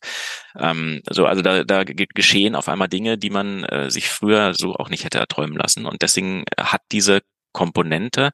Ähm, 0.57 1.01
so, 1.07 1.27
also 1.27 1.43
da, 1.43 1.63
da 1.63 1.83
geschehen 1.83 2.55
auf 2.55 2.67
einmal 2.67 2.87
Dinge, 2.87 3.19
die 3.19 3.29
man 3.29 3.63
äh, 3.65 3.91
sich 3.91 4.09
früher 4.09 4.55
so 4.55 4.73
auch 4.73 4.89
nicht 4.89 5.03
hätte 5.05 5.19
erträumen 5.19 5.55
lassen. 5.55 5.85
Und 5.85 6.01
deswegen 6.01 6.45
hat 6.59 6.81
diese 6.91 7.21
Komponente 7.51 8.31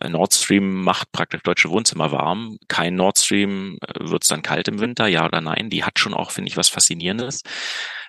äh, 0.00 0.08
Nord 0.08 0.34
Stream 0.34 0.82
macht 0.82 1.10
praktisch 1.12 1.42
deutsche 1.42 1.70
Wohnzimmer 1.70 2.12
warm. 2.12 2.58
Kein 2.68 2.94
Nord 2.94 3.18
Stream 3.18 3.78
äh, 3.86 4.08
wird 4.08 4.22
es 4.22 4.28
dann 4.28 4.42
kalt 4.42 4.68
im 4.68 4.80
Winter, 4.80 5.06
ja 5.08 5.24
oder 5.24 5.40
nein. 5.40 5.70
Die 5.70 5.84
hat 5.84 5.98
schon 5.98 6.14
auch, 6.14 6.30
finde 6.30 6.48
ich, 6.48 6.56
was 6.56 6.68
Faszinierendes. 6.68 7.42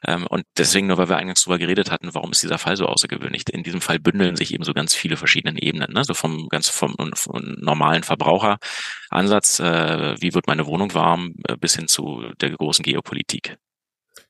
Ähm, 0.06 0.28
und 0.28 0.44
deswegen, 0.58 0.88
nur 0.88 0.98
weil 0.98 1.10
wir 1.10 1.18
eingangs 1.18 1.44
drüber 1.44 1.58
geredet 1.58 1.92
hatten, 1.92 2.14
warum 2.14 2.32
ist 2.32 2.44
dieser 2.44 2.58
Fall 2.58 2.78
so 2.78 2.86
außergewöhnlich? 2.86 3.44
In 3.52 3.64
diesem 3.64 3.82
Fall 3.82 4.00
bündeln 4.00 4.36
sich 4.36 4.54
eben 4.54 4.64
so 4.64 4.74
ganz 4.74 4.94
viele 4.96 5.18
verschiedene 5.18 5.62
Ebenen. 5.62 5.94
Ne? 5.94 6.04
So 6.04 6.14
vom 6.14 6.48
ganz 6.50 6.70
vom, 6.70 6.96
vom 7.16 7.42
normalen 7.60 8.04
Verbraucheransatz, 8.04 9.60
äh, 9.60 10.16
wie 10.22 10.34
wird 10.34 10.48
meine 10.48 10.68
Wohnung 10.68 10.94
warm, 10.94 11.34
äh, 11.48 11.58
bis 11.58 11.76
hin 11.76 11.88
zu 11.88 12.32
der 12.42 12.52
großen 12.52 12.84
Geopolitik. 12.84 13.58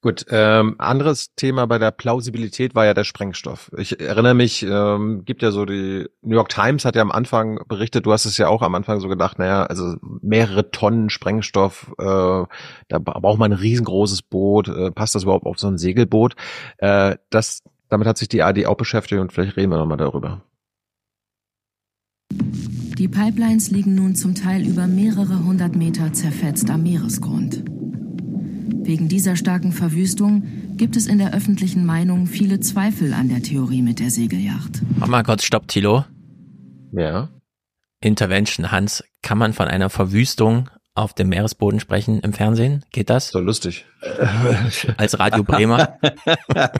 Gut, 0.04 0.26
ähm, 0.32 0.78
anderes 0.80 1.36
Thema 1.36 1.68
bei 1.68 1.78
der 1.78 1.92
Plausibilität 1.92 2.74
war 2.74 2.86
ja 2.86 2.96
der 2.96 3.04
Sprengstoff. 3.04 3.72
Ich 3.78 4.00
erinnere 4.00 4.34
mich, 4.34 4.64
ähm, 4.64 5.26
gibt 5.26 5.44
ja 5.44 5.52
so 5.52 5.64
die 5.64 6.08
New 6.24 6.34
York 6.34 6.50
Times 6.50 6.86
hat 6.86 6.96
ja 6.96 7.04
am 7.04 7.12
Anfang 7.12 7.60
berichtet, 7.68 8.08
du 8.08 8.12
hast 8.12 8.26
es 8.26 8.40
ja 8.40 8.48
auch 8.48 8.64
am 8.64 8.74
Anfang 8.74 9.00
so 9.00 9.08
gedacht, 9.08 9.38
naja, 9.38 9.64
also 9.64 9.98
mehrere 10.22 10.72
Tonnen 10.72 11.12
Sprengstoff, 11.12 11.94
äh, 12.00 12.04
da 12.04 13.00
braucht 13.00 13.38
man 13.38 13.52
ein 13.52 13.60
riesengroßes 13.60 14.24
Boot, 14.24 14.70
äh, 14.70 14.90
passt 14.90 15.14
das 15.14 15.22
überhaupt 15.22 15.46
auf 15.46 15.60
so 15.60 15.68
ein 15.68 15.78
Segelboot? 15.78 16.36
Äh, 16.80 17.18
das, 17.30 17.62
damit 17.88 18.08
hat 18.08 18.18
sich 18.18 18.28
die 18.28 18.42
AD 18.42 18.66
auch 18.66 18.78
beschäftigt 18.78 19.22
und 19.22 19.32
vielleicht 19.32 19.56
reden 19.56 19.72
wir 19.72 19.78
nochmal 19.78 19.98
darüber. 19.98 20.42
Die 22.32 23.08
Pipelines 23.08 23.70
liegen 23.70 23.94
nun 23.94 24.16
zum 24.16 24.34
Teil 24.34 24.66
über 24.66 24.88
mehrere 24.88 25.44
hundert 25.44 25.76
Meter 25.76 26.12
zerfetzt 26.12 26.72
am 26.72 26.82
Meeresgrund. 26.82 27.64
Wegen 28.84 29.08
dieser 29.08 29.35
starken 29.35 29.72
Verwüstung 29.72 30.43
gibt 30.76 30.95
es 30.95 31.06
in 31.06 31.19
der 31.19 31.34
öffentlichen 31.34 31.85
Meinung 31.85 32.26
viele 32.26 32.60
Zweifel 32.60 33.14
an 33.14 33.30
der 33.30 33.43
Theorie 33.43 33.82
mit 33.82 34.00
der 34.00 34.10
Segelyacht. 34.10 34.82
Mach 34.98 35.08
mal 35.08 35.24
kurz 35.24 35.43
Stopp, 35.43 35.68
Tilo. 35.68 36.04
Ja. 36.91 37.30
Intervention, 38.02 38.72
Hans. 38.72 39.04
Kann 39.22 39.38
man 39.38 39.54
von 39.54 39.68
einer 39.68 39.89
Verwüstung 39.89 40.70
auf 40.95 41.14
dem 41.14 41.30
Meeresboden 41.30 41.80
sprechen 41.80 42.20
im 42.22 42.34
Fernsehen? 42.34 42.84
Geht 42.91 43.09
das? 43.09 43.30
So 43.30 43.39
lustig. 43.39 43.86
Als 44.98 45.20
Radio 45.20 45.43
Bremer? 45.43 45.98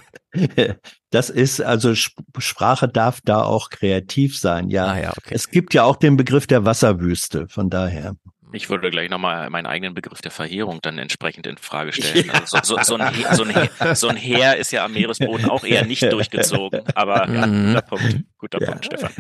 Das 1.10 1.30
ist, 1.30 1.60
also 1.62 1.94
Sprache 1.94 2.88
darf 2.88 3.20
da 3.26 3.44
auch 3.44 3.70
kreativ 3.70 4.38
sein, 4.38 4.70
ja. 4.70 4.86
Ah, 4.86 4.98
ja 4.98 5.10
okay. 5.10 5.36
Es 5.36 5.50
gibt 5.50 5.74
ja 5.74 5.84
auch 5.84 5.98
den 5.98 6.16
Begriff 6.16 6.48
der 6.48 6.64
Wasserwüste, 6.64 7.50
von 7.50 7.70
daher. 7.70 8.16
Ich 8.54 8.70
würde 8.70 8.92
gleich 8.92 9.10
nochmal 9.10 9.50
meinen 9.50 9.66
eigenen 9.66 9.94
Begriff 9.94 10.22
der 10.22 10.32
Verheerung 10.32 10.80
dann 10.82 10.98
entsprechend 10.98 11.48
in 11.48 11.58
Frage 11.58 11.94
stellen. 11.94 12.28
Ja. 12.28 12.34
Also 12.34 12.58
so, 12.64 12.76
so, 12.78 12.84
so, 12.84 12.96
ein, 12.96 13.14
so, 13.34 13.44
ein 13.44 13.50
Heer, 13.50 13.96
so 13.96 14.08
ein 14.08 14.18
Heer 14.18 14.58
ist 14.58 14.72
ja 14.72 14.86
am 14.86 14.94
Meeresboden 14.94 15.50
auch 15.50 15.64
eher 15.64 15.86
nicht 15.86 16.04
durchgezogen. 16.12 16.82
Aber 16.96 17.30
ja, 17.32 17.48
mhm. 17.48 17.68
guter 17.68 17.82
Punkt, 17.82 18.18
guter 18.38 18.62
ja. 18.62 18.68
Punkt, 18.68 18.86
Stefan. 18.86 19.12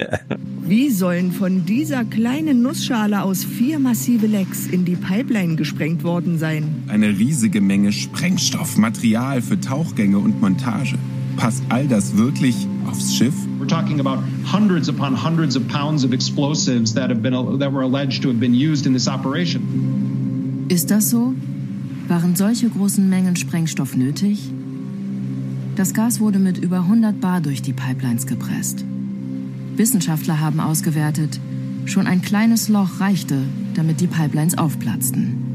Wie 0.63 0.89
sollen 0.89 1.31
von 1.31 1.65
dieser 1.65 2.03
kleinen 2.05 2.61
Nussschale 2.61 3.21
aus 3.21 3.45
vier 3.45 3.79
massive 3.79 4.27
Lecks 4.27 4.67
in 4.67 4.85
die 4.85 4.95
Pipeline 4.95 5.55
gesprengt 5.55 6.03
worden 6.03 6.37
sein? 6.37 6.83
Eine 6.87 7.07
riesige 7.09 7.61
Menge 7.61 7.91
Sprengstoff, 7.91 8.77
Material 8.77 9.41
für 9.41 9.59
Tauchgänge 9.59 10.17
und 10.17 10.41
Montage. 10.41 10.97
Passt 11.41 11.63
all 11.69 11.87
das 11.87 12.15
wirklich 12.17 12.67
aufs 12.85 13.15
Schiff? 13.15 13.33
We're 13.59 13.65
talking 13.65 13.99
about 13.99 14.21
hundreds 14.45 14.87
upon 14.87 15.15
hundreds 15.15 15.55
of 15.55 15.67
pounds 15.67 16.05
of 16.05 16.13
explosives 16.13 16.93
that 16.93 17.09
have 17.09 17.23
been 17.23 17.33
that 17.57 17.73
were 17.73 17.81
alleged 17.81 18.21
to 18.21 18.27
have 18.27 18.39
been 18.39 18.53
used 18.53 18.85
in 18.85 18.93
this 18.93 19.07
operation. 19.07 20.67
Ist 20.69 20.91
das 20.91 21.09
so? 21.09 21.33
Waren 22.07 22.35
solche 22.35 22.69
großen 22.69 23.09
Mengen 23.09 23.35
Sprengstoff 23.35 23.97
nötig? 23.97 24.51
Das 25.75 25.95
Gas 25.95 26.19
wurde 26.19 26.37
mit 26.37 26.59
über 26.59 26.81
100 26.81 27.19
Bar 27.19 27.41
durch 27.41 27.63
die 27.63 27.73
Pipelines 27.73 28.27
gepresst. 28.27 28.85
Wissenschaftler 29.77 30.39
haben 30.39 30.59
ausgewertet, 30.59 31.39
schon 31.85 32.05
ein 32.05 32.21
kleines 32.21 32.69
Loch 32.69 32.99
reichte, 32.99 33.39
damit 33.73 33.99
die 33.99 34.05
Pipelines 34.05 34.59
aufplatzten. 34.59 35.50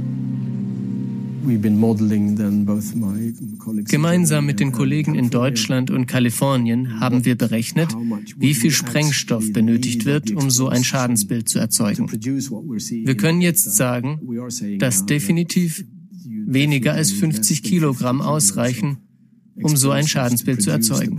Gemeinsam 3.85 4.47
mit 4.47 4.61
den 4.61 4.73
Kollegen 4.73 5.15
in 5.15 5.31
Deutschland 5.31 5.91
und 5.91 6.07
Kalifornien 6.07 7.01
haben 7.01 7.25
wir 7.25 7.37
berechnet, 7.37 7.95
wie 8.37 8.55
viel 8.55 8.71
Sprengstoff 8.71 9.53
benötigt 9.53 10.05
wird, 10.05 10.33
um 10.33 10.51
so 10.51 10.69
ein 10.69 10.85
Schadensbild 10.85 11.49
zu 11.49 11.59
erzeugen. 11.59 12.11
Wir 12.11 13.17
können 13.17 13.41
jetzt 13.41 13.77
sagen, 13.77 14.21
dass 14.79 15.07
definitiv 15.07 15.85
weniger 16.47 16.93
als 16.95 17.13
50 17.13 17.63
Kilogramm 17.63 18.21
ausreichen, 18.21 18.99
um 19.55 19.77
so 19.77 19.91
ein 19.91 20.07
Schadensbild 20.07 20.63
zu 20.63 20.71
erzeugen. 20.71 21.19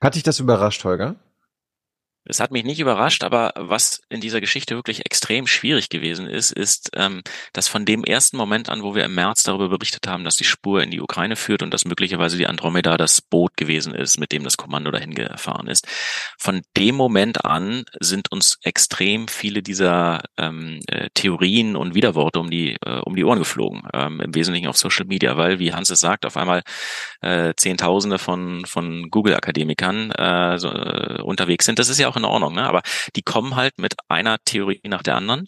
Hat 0.00 0.14
dich 0.14 0.22
das 0.22 0.40
überrascht, 0.40 0.84
Holger? 0.84 1.16
Es 2.28 2.40
hat 2.40 2.50
mich 2.50 2.64
nicht 2.64 2.78
überrascht, 2.78 3.24
aber 3.24 3.54
was 3.56 4.02
in 4.10 4.20
dieser 4.20 4.40
Geschichte 4.40 4.76
wirklich 4.76 5.06
extrem 5.06 5.46
schwierig 5.46 5.88
gewesen 5.88 6.26
ist, 6.26 6.52
ist, 6.52 6.90
ähm, 6.94 7.22
dass 7.54 7.68
von 7.68 7.86
dem 7.86 8.04
ersten 8.04 8.36
Moment 8.36 8.68
an, 8.68 8.82
wo 8.82 8.94
wir 8.94 9.04
im 9.04 9.14
März 9.14 9.44
darüber 9.44 9.78
berichtet 9.78 10.06
haben, 10.06 10.24
dass 10.24 10.36
die 10.36 10.44
Spur 10.44 10.82
in 10.82 10.90
die 10.90 11.00
Ukraine 11.00 11.36
führt 11.36 11.62
und 11.62 11.72
dass 11.72 11.86
möglicherweise 11.86 12.36
die 12.36 12.46
Andromeda 12.46 12.98
das 12.98 13.22
Boot 13.22 13.56
gewesen 13.56 13.94
ist, 13.94 14.20
mit 14.20 14.32
dem 14.32 14.44
das 14.44 14.58
Kommando 14.58 14.90
dahin 14.90 15.14
gefahren 15.14 15.68
ist, 15.68 15.86
von 16.38 16.60
dem 16.76 16.94
Moment 16.94 17.46
an 17.46 17.84
sind 17.98 18.30
uns 18.30 18.58
extrem 18.62 19.26
viele 19.26 19.62
dieser 19.62 20.22
ähm, 20.36 20.80
äh, 20.86 21.08
Theorien 21.14 21.76
und 21.76 21.94
Widerworte 21.94 22.40
um 22.40 22.50
die 22.50 22.76
äh, 22.84 23.00
um 23.04 23.16
die 23.16 23.24
Ohren 23.24 23.38
geflogen, 23.38 23.82
ähm, 23.94 24.20
im 24.20 24.34
Wesentlichen 24.34 24.68
auf 24.68 24.76
Social 24.76 25.06
Media, 25.06 25.36
weil, 25.38 25.58
wie 25.58 25.72
Hans 25.72 25.88
es 25.88 26.00
sagt, 26.00 26.26
auf 26.26 26.36
einmal 26.36 26.62
äh, 27.22 27.54
Zehntausende 27.56 28.18
von 28.18 28.66
von 28.66 29.08
Google-Akademikern 29.10 30.10
äh, 30.10 30.58
so, 30.58 30.68
äh, 30.68 31.22
unterwegs 31.22 31.64
sind. 31.64 31.78
Das 31.78 31.88
ist 31.88 31.98
ja 31.98 32.08
auch 32.08 32.17
in 32.18 32.24
Ordnung, 32.24 32.54
ne? 32.54 32.66
aber 32.66 32.82
die 33.16 33.22
kommen 33.22 33.56
halt 33.56 33.78
mit 33.78 33.94
einer 34.08 34.38
Theorie 34.44 34.80
nach 34.84 35.02
der 35.02 35.16
anderen. 35.16 35.46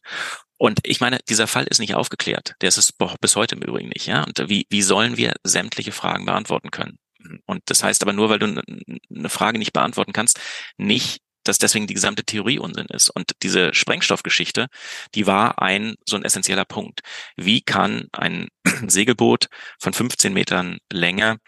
Und 0.58 0.80
ich 0.82 1.00
meine, 1.00 1.18
dieser 1.28 1.46
Fall 1.46 1.64
ist 1.64 1.78
nicht 1.78 1.94
aufgeklärt. 1.94 2.54
Der 2.60 2.68
ist 2.68 2.76
es 2.76 2.92
bis 3.20 3.36
heute 3.36 3.54
im 3.54 3.62
Übrigen 3.62 3.88
nicht. 3.88 4.06
Ja? 4.06 4.24
Und 4.24 4.48
wie, 4.50 4.66
wie 4.68 4.82
sollen 4.82 5.16
wir 5.16 5.34
sämtliche 5.42 5.92
Fragen 5.92 6.26
beantworten 6.26 6.70
können? 6.70 6.98
Und 7.46 7.62
das 7.66 7.82
heißt 7.82 8.02
aber 8.02 8.12
nur, 8.12 8.28
weil 8.28 8.38
du 8.38 8.46
eine 8.46 9.28
Frage 9.28 9.58
nicht 9.58 9.72
beantworten 9.72 10.12
kannst, 10.12 10.38
nicht, 10.76 11.22
dass 11.44 11.58
deswegen 11.58 11.86
die 11.86 11.94
gesamte 11.94 12.24
Theorie 12.24 12.58
Unsinn 12.58 12.86
ist. 12.86 13.10
Und 13.10 13.32
diese 13.42 13.72
Sprengstoffgeschichte, 13.72 14.66
die 15.14 15.26
war 15.26 15.62
ein 15.62 15.94
so 16.06 16.16
ein 16.16 16.24
essentieller 16.24 16.64
Punkt. 16.64 17.00
Wie 17.36 17.62
kann 17.62 18.08
ein 18.12 18.48
Segelboot 18.86 19.46
von 19.78 19.92
15 19.92 20.32
Metern 20.32 20.78
Länge 20.92 21.38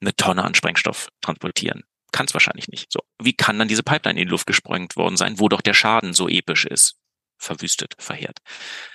eine 0.00 0.14
Tonne 0.14 0.44
an 0.44 0.54
Sprengstoff 0.54 1.08
transportieren? 1.22 1.84
Kann 2.12 2.26
es 2.26 2.34
wahrscheinlich 2.34 2.68
nicht. 2.68 2.92
So, 2.92 3.00
wie 3.20 3.34
kann 3.34 3.58
dann 3.58 3.68
diese 3.68 3.82
Pipeline 3.82 4.20
in 4.20 4.26
die 4.26 4.30
Luft 4.30 4.46
gesprengt 4.46 4.96
worden 4.96 5.16
sein, 5.16 5.38
wo 5.38 5.48
doch 5.48 5.60
der 5.60 5.74
Schaden 5.74 6.12
so 6.12 6.28
episch 6.28 6.64
ist? 6.64 6.96
verwüstet, 7.38 7.94
verheert. 7.98 8.38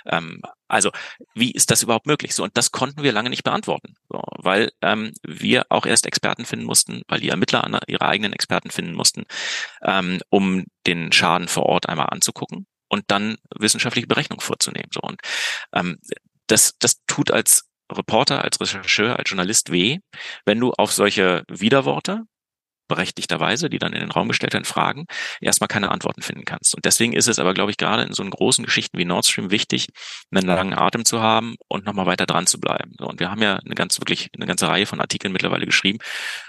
Ähm, 0.06 0.42
also 0.68 0.92
wie 1.34 1.52
ist 1.52 1.72
das 1.72 1.84
überhaupt 1.84 2.06
möglich? 2.06 2.36
So 2.36 2.44
und 2.44 2.56
das 2.58 2.72
konnten 2.72 3.04
wir 3.04 3.12
lange 3.12 3.30
nicht 3.30 3.44
beantworten, 3.44 3.96
so, 4.10 4.22
weil 4.38 4.72
ähm, 4.82 5.14
wir 5.24 5.66
auch 5.70 5.86
erst 5.86 6.06
Experten 6.06 6.46
finden 6.46 6.66
mussten, 6.66 7.02
weil 7.08 7.20
die 7.20 7.30
Ermittler 7.30 7.64
ihre 7.88 8.08
eigenen 8.08 8.34
Experten 8.34 8.70
finden 8.70 8.94
mussten, 8.94 9.24
ähm, 9.82 10.20
um 10.30 10.66
den 10.86 11.12
Schaden 11.12 11.48
vor 11.48 11.66
Ort 11.66 11.90
einmal 11.90 12.08
anzugucken 12.10 12.68
und 12.90 13.06
dann 13.08 13.38
wissenschaftliche 13.56 14.08
Berechnung 14.08 14.42
vorzunehmen. 14.42 14.90
So 14.94 15.02
und 15.02 15.22
ähm, 15.74 16.00
das 16.48 16.76
das 16.80 17.04
tut 17.08 17.32
als 17.32 17.70
Reporter, 17.92 18.44
als 18.44 18.60
Rechercheur, 18.60 19.18
als 19.18 19.30
Journalist 19.30 19.72
weh, 19.72 20.00
wenn 20.46 20.60
du 20.60 20.72
auf 20.74 20.92
solche 20.92 21.44
Widerworte 21.50 22.24
berechtigterweise, 22.94 23.70
die 23.70 23.80
dann 23.80 23.94
in 23.94 24.02
den 24.02 24.12
Raum 24.12 24.28
gestellt 24.28 24.54
werden, 24.54 24.66
Fragen, 24.66 25.06
erstmal 25.42 25.68
keine 25.68 25.90
Antworten 25.90 26.22
finden 26.22 26.46
kannst. 26.46 26.76
Und 26.76 26.86
deswegen 26.86 27.14
ist 27.14 27.28
es 27.28 27.40
aber, 27.40 27.54
glaube 27.54 27.72
ich, 27.72 27.78
gerade 27.78 28.04
in 28.04 28.14
so 28.14 28.24
großen 28.24 28.64
Geschichten 28.64 28.98
wie 28.98 29.06
Nord 29.06 29.26
Stream 29.26 29.50
wichtig, 29.52 29.88
einen 30.32 30.46
langen 30.46 30.74
Atem 30.74 31.06
zu 31.06 31.22
haben 31.22 31.56
und 31.68 31.86
nochmal 31.86 32.06
weiter 32.06 32.26
dran 32.26 32.46
zu 32.46 32.60
bleiben. 32.60 32.94
So, 33.00 33.08
und 33.08 33.20
wir 33.20 33.32
haben 33.32 33.42
ja 33.42 33.56
eine 33.56 33.76
ganz, 33.76 34.00
wirklich 34.00 34.30
eine 34.36 34.46
ganze 34.46 34.68
Reihe 34.68 34.86
von 34.86 35.02
Artikeln 35.02 35.34
mittlerweile 35.34 35.66
geschrieben. 35.66 36.00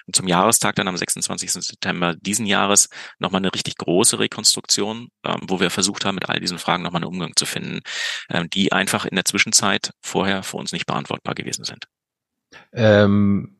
Und 0.06 0.14
zum 0.16 0.28
Jahrestag 0.28 0.74
dann 0.74 0.88
am 0.88 0.96
26. 0.96 1.50
September 1.52 2.14
diesen 2.20 2.46
Jahres 2.46 2.88
nochmal 3.18 3.40
eine 3.40 3.54
richtig 3.54 3.76
große 3.76 4.18
Rekonstruktion, 4.18 5.08
ähm, 5.24 5.40
wo 5.48 5.60
wir 5.60 5.70
versucht 5.70 6.04
haben, 6.04 6.16
mit 6.16 6.28
all 6.28 6.40
diesen 6.40 6.58
Fragen 6.58 6.82
nochmal 6.82 7.02
einen 7.02 7.12
Umgang 7.12 7.32
zu 7.36 7.46
finden, 7.46 7.80
ähm, 8.30 8.50
die 8.50 8.72
einfach 8.72 9.06
in 9.06 9.16
der 9.16 9.24
Zwischenzeit 9.24 9.92
vorher 10.02 10.42
für 10.42 10.58
uns 10.58 10.72
nicht 10.72 10.86
beantwortbar 10.86 11.34
gewesen 11.34 11.64
sind. 11.64 11.86
Ähm, 12.72 13.53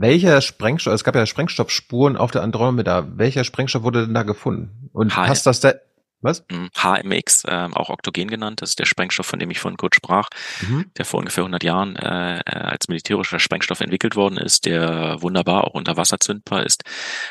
welcher 0.00 0.40
Sprengstoff, 0.40 0.92
es 0.94 1.04
gab 1.04 1.14
ja 1.14 1.24
Sprengstoffspuren 1.26 2.16
auf 2.16 2.30
der 2.30 2.42
Andromeda, 2.42 3.06
welcher 3.16 3.44
Sprengstoff 3.44 3.82
wurde 3.82 4.04
denn 4.06 4.14
da 4.14 4.22
gefunden? 4.22 4.90
Und 4.92 5.16
HM. 5.16 5.26
passt 5.26 5.46
das 5.46 5.60
da, 5.60 5.74
was? 6.20 6.44
HMX, 6.76 7.44
ähm, 7.46 7.74
auch 7.74 7.90
Oktogen 7.90 8.26
genannt, 8.28 8.60
das 8.60 8.70
ist 8.70 8.80
der 8.80 8.86
Sprengstoff, 8.86 9.24
von 9.26 9.38
dem 9.38 9.50
ich 9.52 9.60
vorhin 9.60 9.76
kurz 9.76 9.94
sprach, 9.94 10.28
Mhm. 10.68 10.86
der 10.98 11.04
vor 11.04 11.20
ungefähr 11.20 11.44
100 11.44 11.62
Jahren 11.62 11.94
äh, 11.94 12.38
äh, 12.40 12.42
als 12.44 12.88
militärischer 12.88 13.38
Sprengstoff 13.38 13.80
entwickelt 13.80 14.16
worden 14.16 14.36
ist, 14.36 14.66
der 14.66 15.22
wunderbar 15.22 15.62
auch 15.64 15.74
unter 15.74 15.96
Wasser 15.96 16.18
zündbar 16.18 16.66
ist 16.66 16.82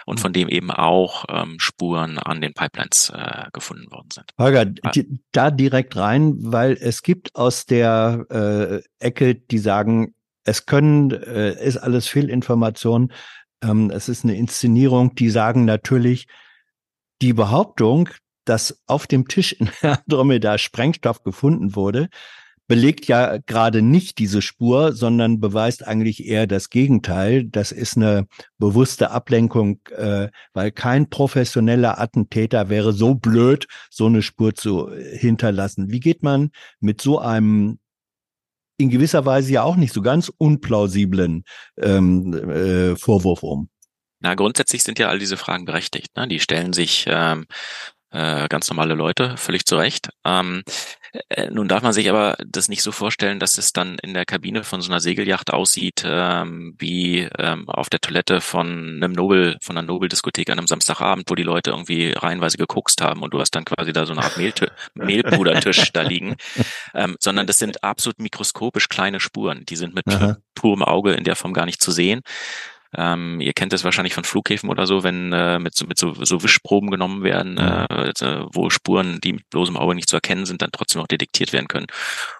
und 0.05 0.21
von 0.21 0.31
dem 0.31 0.47
eben 0.47 0.71
auch 0.71 1.25
ähm, 1.27 1.59
Spuren 1.59 2.17
an 2.17 2.39
den 2.39 2.53
Pipelines 2.53 3.11
äh, 3.13 3.47
gefunden 3.51 3.91
worden 3.91 4.07
sind. 4.13 4.31
Holger, 4.39 4.63
di- 4.63 5.19
da 5.33 5.51
direkt 5.51 5.97
rein, 5.97 6.35
weil 6.39 6.77
es 6.79 7.03
gibt 7.03 7.35
aus 7.35 7.65
der 7.65 8.25
äh, 8.29 9.05
Ecke, 9.05 9.35
die 9.35 9.59
sagen, 9.59 10.13
es 10.47 10.65
können, 10.65 11.11
äh, 11.11 11.61
ist 11.63 11.77
alles 11.77 12.07
Fehlinformation, 12.07 13.11
ähm, 13.61 13.91
es 13.91 14.07
ist 14.07 14.23
eine 14.23 14.35
Inszenierung, 14.35 15.13
die 15.13 15.29
sagen 15.29 15.65
natürlich, 15.65 16.27
die 17.21 17.33
Behauptung, 17.33 18.09
dass 18.45 18.81
auf 18.87 19.07
dem 19.07 19.27
Tisch 19.27 19.51
in 19.51 19.69
Andromeda 19.81 20.57
Sprengstoff 20.57 21.23
gefunden 21.23 21.75
wurde, 21.75 22.09
belegt 22.67 23.07
ja 23.07 23.37
gerade 23.45 23.81
nicht 23.81 24.19
diese 24.19 24.41
Spur, 24.41 24.93
sondern 24.93 25.39
beweist 25.39 25.85
eigentlich 25.87 26.25
eher 26.25 26.47
das 26.47 26.69
Gegenteil. 26.69 27.45
Das 27.45 27.71
ist 27.71 27.97
eine 27.97 28.27
bewusste 28.57 29.11
Ablenkung, 29.11 29.79
äh, 29.95 30.29
weil 30.53 30.71
kein 30.71 31.09
professioneller 31.09 31.99
Attentäter 31.99 32.69
wäre 32.69 32.93
so 32.93 33.15
blöd, 33.15 33.67
so 33.89 34.05
eine 34.05 34.21
Spur 34.21 34.53
zu 34.53 34.91
hinterlassen. 34.93 35.91
Wie 35.91 36.01
geht 36.01 36.23
man 36.23 36.51
mit 36.79 37.01
so 37.01 37.19
einem 37.19 37.79
in 38.77 38.89
gewisser 38.89 39.25
Weise 39.25 39.53
ja 39.53 39.63
auch 39.63 39.75
nicht 39.75 39.93
so 39.93 40.01
ganz 40.01 40.31
unplausiblen 40.37 41.43
ähm, 41.77 42.33
äh, 42.33 42.95
Vorwurf 42.95 43.43
um? 43.43 43.69
Na, 44.19 44.33
grundsätzlich 44.35 44.83
sind 44.83 44.97
ja 44.97 45.09
all 45.09 45.19
diese 45.19 45.37
Fragen 45.37 45.65
berechtigt. 45.65 46.15
Ne? 46.15 46.27
Die 46.27 46.39
stellen 46.39 46.73
sich 46.73 47.05
ähm, 47.07 47.45
äh, 48.11 48.47
ganz 48.47 48.69
normale 48.69 48.93
Leute 48.93 49.35
völlig 49.37 49.65
zu 49.65 49.75
Recht. 49.75 50.09
Ähm, 50.23 50.63
äh, 51.29 51.49
nun 51.49 51.67
darf 51.67 51.83
man 51.83 51.93
sich 51.93 52.09
aber 52.09 52.37
das 52.45 52.67
nicht 52.67 52.83
so 52.83 52.91
vorstellen, 52.91 53.39
dass 53.39 53.57
es 53.57 53.73
dann 53.73 53.97
in 54.01 54.13
der 54.13 54.25
Kabine 54.25 54.63
von 54.63 54.81
so 54.81 54.91
einer 54.91 54.99
Segelyacht 54.99 55.51
aussieht 55.51 56.03
ähm, 56.05 56.75
wie 56.77 57.27
ähm, 57.37 57.69
auf 57.69 57.89
der 57.89 57.99
Toilette 57.99 58.41
von 58.41 58.67
einem 58.97 59.11
Nobel, 59.11 59.57
von 59.61 59.77
einer 59.77 59.87
Nobel-Diskothek 59.87 60.49
an 60.49 60.57
einem 60.57 60.67
Samstagabend, 60.67 61.29
wo 61.29 61.35
die 61.35 61.43
Leute 61.43 61.71
irgendwie 61.71 62.11
reihenweise 62.11 62.57
gekokst 62.57 63.01
haben 63.01 63.23
und 63.23 63.33
du 63.33 63.39
hast 63.39 63.51
dann 63.51 63.65
quasi 63.65 63.93
da 63.93 64.05
so 64.05 64.13
eine 64.13 64.23
Art 64.23 64.37
Mehltö- 64.37 64.71
Mehlpudertisch 64.93 65.91
da 65.91 66.01
liegen, 66.03 66.35
ähm, 66.93 67.17
sondern 67.19 67.47
das 67.47 67.57
sind 67.57 67.83
absolut 67.83 68.19
mikroskopisch 68.19 68.89
kleine 68.89 69.19
Spuren. 69.19 69.65
Die 69.65 69.75
sind 69.75 69.95
mit 69.95 70.07
Aha. 70.07 70.37
purem 70.55 70.83
Auge 70.83 71.13
in 71.13 71.23
der 71.23 71.35
Form 71.35 71.53
gar 71.53 71.65
nicht 71.65 71.81
zu 71.81 71.91
sehen. 71.91 72.21
Ähm, 72.95 73.41
ihr 73.41 73.53
kennt 73.53 73.73
es 73.73 73.83
wahrscheinlich 73.83 74.13
von 74.13 74.23
Flughäfen 74.23 74.69
oder 74.69 74.87
so, 74.87 75.03
wenn 75.03 75.33
äh, 75.33 75.59
mit, 75.59 75.75
so, 75.75 75.85
mit 75.85 75.97
so, 75.97 76.13
so 76.23 76.43
Wischproben 76.43 76.89
genommen 76.89 77.23
werden, 77.23 77.57
äh, 77.57 78.09
äh, 78.09 78.45
wo 78.51 78.69
Spuren, 78.69 79.19
die 79.21 79.33
mit 79.33 79.49
bloßem 79.49 79.77
Auge 79.77 79.95
nicht 79.95 80.09
zu 80.09 80.15
erkennen 80.15 80.45
sind, 80.45 80.61
dann 80.61 80.71
trotzdem 80.71 81.01
auch 81.01 81.07
detektiert 81.07 81.53
werden 81.53 81.67
können. 81.67 81.87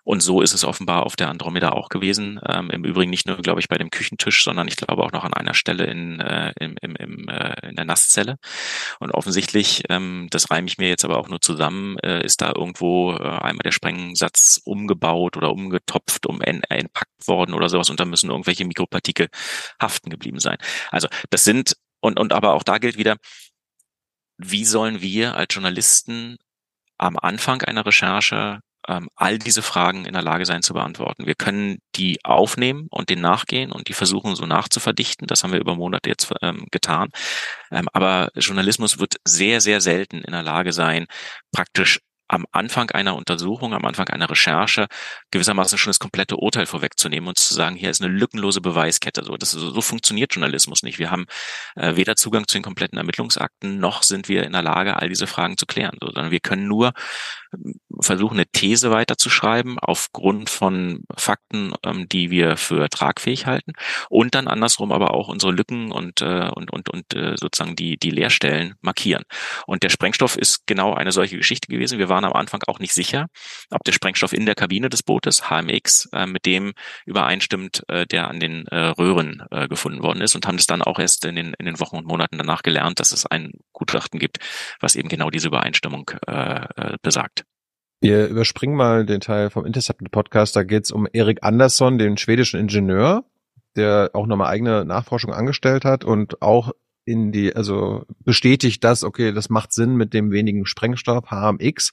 Und 0.04 0.22
so 0.22 0.42
ist 0.42 0.54
es 0.54 0.64
offenbar 0.64 1.06
auf 1.06 1.16
der 1.16 1.30
Andromeda 1.30 1.70
auch 1.70 1.90
gewesen. 1.90 2.40
Ähm, 2.48 2.70
Im 2.70 2.84
Übrigen 2.86 3.10
nicht 3.10 3.28
nur, 3.28 3.38
glaube 3.38 3.60
ich, 3.60 3.68
bei 3.68 3.78
dem 3.78 3.90
Küchentisch, 3.92 4.44
sondern 4.44 4.68
ich 4.68 4.76
glaube 4.78 5.04
auch 5.04 5.12
noch 5.12 5.24
an 5.24 5.34
einer 5.34 5.54
Stelle 5.54 5.86
in, 5.86 6.20
äh, 6.20 6.54
im, 6.60 6.76
im, 6.82 6.96
im, 6.96 7.30
äh, 7.30 7.70
in 7.70 7.76
der 7.76 7.86
Nasszelle. 7.86 8.38
Und 9.00 9.12
offensichtlich, 9.12 9.84
ähm, 9.90 10.28
das 10.32 10.50
reime 10.52 10.68
ich 10.68 10.78
mir 10.78 10.90
jetzt 10.90 11.06
aber 11.06 11.18
auch 11.18 11.30
nur 11.30 11.42
zusammen, 11.42 11.98
äh, 12.00 12.24
ist 12.24 12.42
da 12.42 12.54
irgendwo 12.56 13.14
äh, 13.14 13.24
einmal 13.24 13.64
der 13.64 13.72
Sprengsatz 13.72 14.62
umgebaut 14.64 15.38
oder 15.38 15.52
umgetopft, 15.52 16.26
um 16.26 16.42
en- 16.42 16.64
entpackt 16.70 17.28
worden 17.28 17.54
oder 17.54 17.70
sowas 17.70 17.90
und 17.90 18.00
da 18.00 18.06
müssen 18.06 18.30
irgendwelche 18.30 18.66
Mikropartikel 18.66 19.28
haften 19.82 20.10
geblieben 20.10 20.37
sein. 20.40 20.58
Also 20.92 21.08
das 21.30 21.44
sind, 21.44 21.76
und, 22.00 22.20
und 22.20 22.34
aber 22.34 22.54
auch 22.54 22.64
da 22.64 22.78
gilt 22.78 22.98
wieder, 22.98 23.18
wie 24.38 24.66
sollen 24.66 25.02
wir 25.02 25.36
als 25.36 25.54
Journalisten 25.54 26.38
am 26.98 27.18
Anfang 27.18 27.62
einer 27.64 27.86
Recherche 27.86 28.60
ähm, 28.88 29.10
all 29.16 29.38
diese 29.38 29.62
Fragen 29.62 30.06
in 30.06 30.14
der 30.14 30.22
Lage 30.22 30.46
sein 30.46 30.62
zu 30.62 30.74
beantworten. 30.74 31.26
Wir 31.26 31.36
können 31.36 31.80
die 31.96 32.24
aufnehmen 32.24 32.88
und 32.90 33.10
denen 33.10 33.22
nachgehen 33.22 33.72
und 33.72 33.90
die 33.90 33.94
versuchen 33.94 34.36
so 34.36 34.46
nachzuverdichten. 34.46 35.28
Das 35.28 35.44
haben 35.44 35.52
wir 35.52 35.60
über 35.60 35.76
Monate 35.76 36.10
jetzt 36.10 36.32
ähm, 36.42 36.66
getan. 36.72 37.10
Ähm, 37.72 37.88
aber 37.94 38.30
Journalismus 38.36 39.00
wird 39.00 39.16
sehr, 39.26 39.62
sehr 39.62 39.82
selten 39.82 40.22
in 40.22 40.32
der 40.32 40.44
Lage 40.44 40.72
sein, 40.72 41.06
praktisch 41.52 42.00
am 42.28 42.46
Anfang 42.52 42.92
einer 42.92 43.16
Untersuchung, 43.16 43.74
am 43.74 43.86
Anfang 43.86 44.10
einer 44.10 44.30
Recherche 44.30 44.88
gewissermaßen 45.32 45.78
schon 45.78 45.92
das 45.92 46.00
komplette 46.00 46.38
Urteil 46.38 46.66
vorwegzunehmen 46.66 47.30
und 47.30 47.38
zu 47.38 47.54
sagen, 47.54 47.76
hier 47.76 47.90
ist 47.90 48.02
eine 48.02 48.14
lückenlose 48.14 48.62
Beweiskette. 48.62 49.24
So, 49.24 49.38
das, 49.38 49.52
so, 49.52 49.72
so 49.72 49.82
funktioniert 49.82 50.34
Journalismus 50.34 50.84
nicht. 50.84 51.00
Wir 51.00 51.12
haben 51.12 51.26
äh, 51.76 51.96
weder 51.96 52.16
Zugang 52.16 52.48
zu 52.48 52.58
den 52.58 52.64
kompletten 52.64 52.98
Ermittlungsakten, 52.98 53.80
noch 53.80 54.04
sind 54.04 54.30
wir 54.30 54.44
in 54.44 54.54
der 54.54 54.62
Lage, 54.64 54.98
all 54.98 55.10
diese 55.10 55.28
Fragen 55.28 55.58
zu 55.58 55.66
klären, 55.66 55.98
so, 56.02 56.08
sondern 56.08 56.32
wir 56.32 56.40
können 56.40 56.68
nur 56.68 56.94
ähm, 57.54 57.80
versuchen, 58.02 58.36
eine 58.36 58.46
These 58.46 58.92
weiterzuschreiben 58.92 59.80
aufgrund 59.80 60.50
von 60.50 61.04
Fakten, 61.16 61.74
ähm, 61.84 62.08
die 62.10 62.30
wir 62.30 62.58
für 62.58 62.90
tragfähig 62.90 63.46
halten 63.46 63.74
und 64.10 64.36
dann 64.36 64.48
andersrum 64.48 64.92
aber 64.92 65.14
auch 65.14 65.30
unsere 65.30 65.52
Lücken 65.52 65.92
und 65.92 66.22
äh, 66.22 66.50
und 66.54 66.72
und 66.72 66.90
und 66.90 67.14
äh, 67.14 67.36
sozusagen 67.38 67.76
die 67.76 67.98
die 67.98 68.12
Leerstellen 68.12 68.76
markieren. 68.82 69.24
Und 69.66 69.84
der 69.84 69.90
Sprengstoff 69.90 70.38
ist 70.38 70.68
genau 70.68 70.94
eine 70.94 71.12
solche 71.12 71.38
Geschichte 71.38 71.68
gewesen. 71.68 72.00
Wir 72.00 72.10
waren 72.10 72.17
am 72.26 72.34
Anfang 72.34 72.62
auch 72.68 72.80
nicht 72.80 72.94
sicher, 72.94 73.28
ob 73.72 73.84
der 73.84 73.92
Sprengstoff 73.92 74.34
in 74.34 74.46
der 74.46 74.56
Kabine 74.56 74.90
des 74.90 75.04
Bootes 75.04 75.50
HMX 75.50 76.10
äh, 76.14 76.26
mit 76.26 76.46
dem 76.46 76.74
übereinstimmt, 77.06 77.84
äh, 77.88 78.06
der 78.06 78.28
an 78.28 78.40
den 78.40 78.66
äh, 78.68 78.88
Röhren 78.90 79.44
äh, 79.52 79.68
gefunden 79.68 80.04
worden 80.04 80.22
ist 80.22 80.36
und 80.36 80.48
haben 80.48 80.58
es 80.58 80.68
dann 80.68 80.82
auch 80.82 81.00
erst 81.00 81.26
in 81.26 81.36
den 81.36 81.54
in 81.58 81.66
den 81.66 81.80
Wochen 81.80 81.98
und 81.98 82.06
Monaten 82.06 82.38
danach 82.38 82.64
gelernt, 82.64 83.00
dass 83.00 83.12
es 83.12 83.26
ein 83.26 83.52
Gutachten 83.74 84.20
gibt, 84.20 84.40
was 84.80 84.96
eben 84.96 85.10
genau 85.10 85.30
diese 85.30 85.48
Übereinstimmung 85.48 86.12
äh, 86.28 86.66
äh, 86.76 86.98
besagt. 87.02 87.44
Wir 88.00 88.28
überspringen 88.28 88.76
mal 88.76 89.06
den 89.06 89.22
Teil 89.22 89.50
vom 89.50 89.66
Intercepted 89.66 90.12
Podcast. 90.12 90.56
Da 90.56 90.64
geht 90.64 90.84
es 90.84 90.92
um 90.92 91.08
Erik 91.12 91.40
Andersson, 91.42 91.98
den 91.98 92.18
schwedischen 92.18 92.60
Ingenieur, 92.60 93.24
der 93.76 94.12
auch 94.14 94.28
nochmal 94.28 94.50
eigene 94.50 94.86
Nachforschung 94.86 95.34
angestellt 95.34 95.84
hat 95.84 96.04
und 96.04 96.42
auch 96.42 96.72
in 97.08 97.32
die, 97.32 97.56
also 97.56 98.06
bestätigt 98.26 98.84
das, 98.84 99.04
okay, 99.04 99.32
das 99.32 99.50
macht 99.50 99.74
Sinn 99.74 99.96
mit 99.96 100.14
dem 100.14 100.32
wenigen 100.32 100.66
Sprengstoff, 100.66 101.32
HMX. 101.32 101.92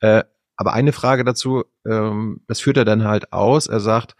Äh, 0.00 0.24
aber 0.56 0.72
eine 0.72 0.92
Frage 0.92 1.24
dazu, 1.24 1.64
ähm, 1.86 2.40
das 2.46 2.60
führt 2.60 2.76
er 2.76 2.84
dann 2.84 3.04
halt 3.04 3.32
aus. 3.32 3.66
Er 3.66 3.80
sagt, 3.80 4.16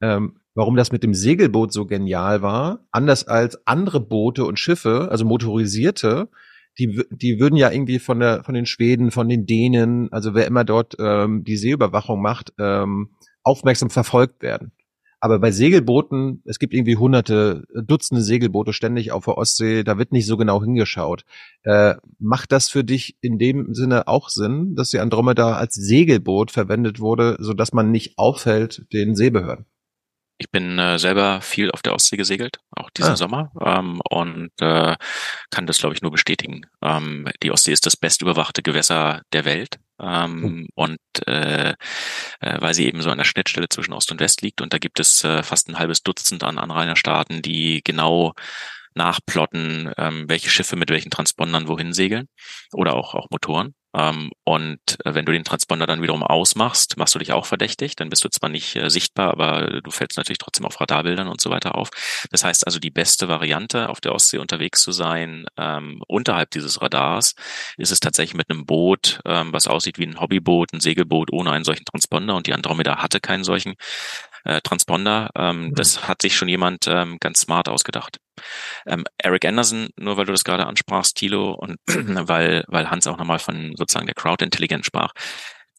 ähm, 0.00 0.40
warum 0.54 0.76
das 0.76 0.92
mit 0.92 1.02
dem 1.02 1.14
Segelboot 1.14 1.72
so 1.72 1.86
genial 1.86 2.42
war, 2.42 2.86
anders 2.90 3.26
als 3.28 3.66
andere 3.66 4.00
Boote 4.00 4.44
und 4.44 4.58
Schiffe, 4.58 5.08
also 5.10 5.24
motorisierte, 5.24 6.28
die, 6.78 7.04
die 7.10 7.38
würden 7.38 7.56
ja 7.56 7.70
irgendwie 7.70 7.98
von 8.00 8.18
der, 8.18 8.42
von 8.42 8.54
den 8.54 8.66
Schweden, 8.66 9.10
von 9.10 9.28
den 9.28 9.46
Dänen, 9.46 10.12
also 10.12 10.34
wer 10.34 10.46
immer 10.46 10.64
dort 10.64 10.96
ähm, 10.98 11.44
die 11.44 11.56
Seeüberwachung 11.56 12.20
macht, 12.20 12.52
ähm, 12.58 13.10
aufmerksam 13.44 13.90
verfolgt 13.90 14.42
werden. 14.42 14.72
Aber 15.24 15.38
bei 15.38 15.52
Segelbooten, 15.52 16.42
es 16.44 16.58
gibt 16.58 16.74
irgendwie 16.74 16.96
hunderte, 16.98 17.64
Dutzende 17.74 18.22
Segelboote 18.22 18.74
ständig 18.74 19.10
auf 19.10 19.24
der 19.24 19.38
Ostsee, 19.38 19.82
da 19.82 19.96
wird 19.96 20.12
nicht 20.12 20.26
so 20.26 20.36
genau 20.36 20.62
hingeschaut. 20.62 21.24
Äh, 21.62 21.94
macht 22.18 22.52
das 22.52 22.68
für 22.68 22.84
dich 22.84 23.16
in 23.22 23.38
dem 23.38 23.72
Sinne 23.72 24.06
auch 24.06 24.28
Sinn, 24.28 24.74
dass 24.76 24.90
die 24.90 24.98
Andromeda 24.98 25.56
als 25.56 25.76
Segelboot 25.76 26.50
verwendet 26.50 27.00
wurde, 27.00 27.38
so 27.40 27.54
dass 27.54 27.72
man 27.72 27.90
nicht 27.90 28.18
auffällt 28.18 28.84
den 28.92 29.16
Seebehörden? 29.16 29.64
Ich 30.36 30.50
bin 30.50 30.78
äh, 30.78 30.98
selber 30.98 31.40
viel 31.40 31.70
auf 31.70 31.80
der 31.80 31.94
Ostsee 31.94 32.18
gesegelt, 32.18 32.58
auch 32.72 32.90
diesen 32.90 33.12
Ah. 33.12 33.16
Sommer, 33.16 33.50
ähm, 33.64 34.02
und 34.10 34.50
äh, 34.60 34.94
kann 35.50 35.66
das, 35.66 35.78
glaube 35.78 35.94
ich, 35.94 36.02
nur 36.02 36.10
bestätigen. 36.10 36.66
Ähm, 36.82 37.30
die 37.42 37.50
Ostsee 37.50 37.72
ist 37.72 37.86
das 37.86 37.96
bestüberwachte 37.96 38.62
Gewässer 38.62 39.22
der 39.32 39.46
Welt. 39.46 39.78
Ähm, 40.00 40.68
Und 40.74 40.98
äh, 41.26 41.70
äh, 42.40 42.60
weil 42.60 42.74
sie 42.74 42.86
eben 42.86 43.00
so 43.02 43.10
an 43.10 43.18
der 43.18 43.24
Schnittstelle 43.24 43.68
zwischen 43.68 43.92
Ost 43.92 44.10
und 44.10 44.20
West 44.20 44.42
liegt 44.42 44.60
und 44.60 44.72
da 44.72 44.78
gibt 44.78 45.00
es 45.00 45.22
äh, 45.24 45.42
fast 45.42 45.68
ein 45.68 45.78
halbes 45.78 46.02
Dutzend 46.02 46.42
an 46.44 46.58
Anrainerstaaten, 46.58 47.42
die 47.42 47.82
genau 47.84 48.34
nachplotten, 48.94 49.92
ähm, 49.98 50.24
welche 50.28 50.50
Schiffe 50.50 50.76
mit 50.76 50.90
welchen 50.90 51.10
Transpondern 51.10 51.68
wohin 51.68 51.92
segeln 51.92 52.28
oder 52.72 52.94
auch 52.94 53.14
auch 53.14 53.28
Motoren. 53.30 53.74
Ähm, 53.94 54.32
und 54.44 54.80
äh, 55.04 55.14
wenn 55.14 55.24
du 55.24 55.32
den 55.32 55.44
Transponder 55.44 55.86
dann 55.86 56.02
wiederum 56.02 56.22
ausmachst, 56.22 56.96
machst 56.96 57.14
du 57.14 57.18
dich 57.18 57.32
auch 57.32 57.46
verdächtig. 57.46 57.96
Dann 57.96 58.10
bist 58.10 58.24
du 58.24 58.28
zwar 58.28 58.50
nicht 58.50 58.76
äh, 58.76 58.90
sichtbar, 58.90 59.30
aber 59.30 59.80
du 59.80 59.90
fällst 59.90 60.16
natürlich 60.16 60.38
trotzdem 60.38 60.66
auf 60.66 60.80
Radarbildern 60.80 61.28
und 61.28 61.40
so 61.40 61.50
weiter 61.50 61.76
auf. 61.76 61.90
Das 62.30 62.44
heißt 62.44 62.66
also, 62.66 62.78
die 62.78 62.90
beste 62.90 63.28
Variante, 63.28 63.88
auf 63.88 64.00
der 64.00 64.12
Ostsee 64.12 64.38
unterwegs 64.38 64.82
zu 64.82 64.92
sein, 64.92 65.46
ähm, 65.56 66.02
unterhalb 66.08 66.50
dieses 66.50 66.82
Radars, 66.82 67.34
ist 67.76 67.92
es 67.92 68.00
tatsächlich 68.00 68.34
mit 68.34 68.50
einem 68.50 68.66
Boot, 68.66 69.20
ähm, 69.24 69.52
was 69.52 69.68
aussieht 69.68 69.98
wie 69.98 70.06
ein 70.06 70.20
Hobbyboot, 70.20 70.72
ein 70.72 70.80
Segelboot 70.80 71.32
ohne 71.32 71.52
einen 71.52 71.64
solchen 71.64 71.84
Transponder. 71.84 72.34
Und 72.34 72.46
die 72.46 72.54
Andromeda 72.54 73.00
hatte 73.00 73.20
keinen 73.20 73.44
solchen 73.44 73.74
äh, 74.44 74.60
Transponder. 74.62 75.30
Ähm, 75.36 75.66
mhm. 75.66 75.74
Das 75.74 76.06
hat 76.06 76.22
sich 76.22 76.36
schon 76.36 76.48
jemand 76.48 76.86
ähm, 76.86 77.18
ganz 77.20 77.40
smart 77.40 77.68
ausgedacht. 77.68 78.18
Ähm, 78.86 79.04
Eric 79.18 79.44
Anderson, 79.44 79.88
nur 79.96 80.16
weil 80.16 80.26
du 80.26 80.32
das 80.32 80.44
gerade 80.44 80.66
ansprachst, 80.66 81.16
Thilo, 81.16 81.52
und 81.52 81.76
weil, 81.86 82.64
weil 82.68 82.90
Hans 82.90 83.06
auch 83.06 83.18
nochmal 83.18 83.38
von 83.38 83.74
sozusagen 83.76 84.06
der 84.06 84.14
Crowd-Intelligenz 84.14 84.86
sprach, 84.86 85.12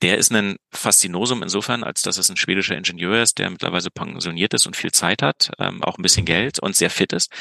der 0.01 0.17
ist 0.17 0.31
ein 0.31 0.57
Faszinosum 0.71 1.41
insofern, 1.41 1.83
als 1.83 2.01
dass 2.01 2.17
es 2.17 2.29
ein 2.29 2.37
schwedischer 2.37 2.75
Ingenieur 2.75 3.21
ist, 3.21 3.39
der 3.39 3.49
mittlerweile 3.49 3.89
pensioniert 3.91 4.53
ist 4.53 4.65
und 4.65 4.75
viel 4.75 4.91
Zeit 4.91 5.21
hat, 5.21 5.51
ähm, 5.57 5.83
auch 5.83 5.97
ein 5.97 6.01
bisschen 6.01 6.25
Geld 6.25 6.59
und 6.59 6.75
sehr 6.75 6.89
fit 6.89 7.13
ist. 7.13 7.31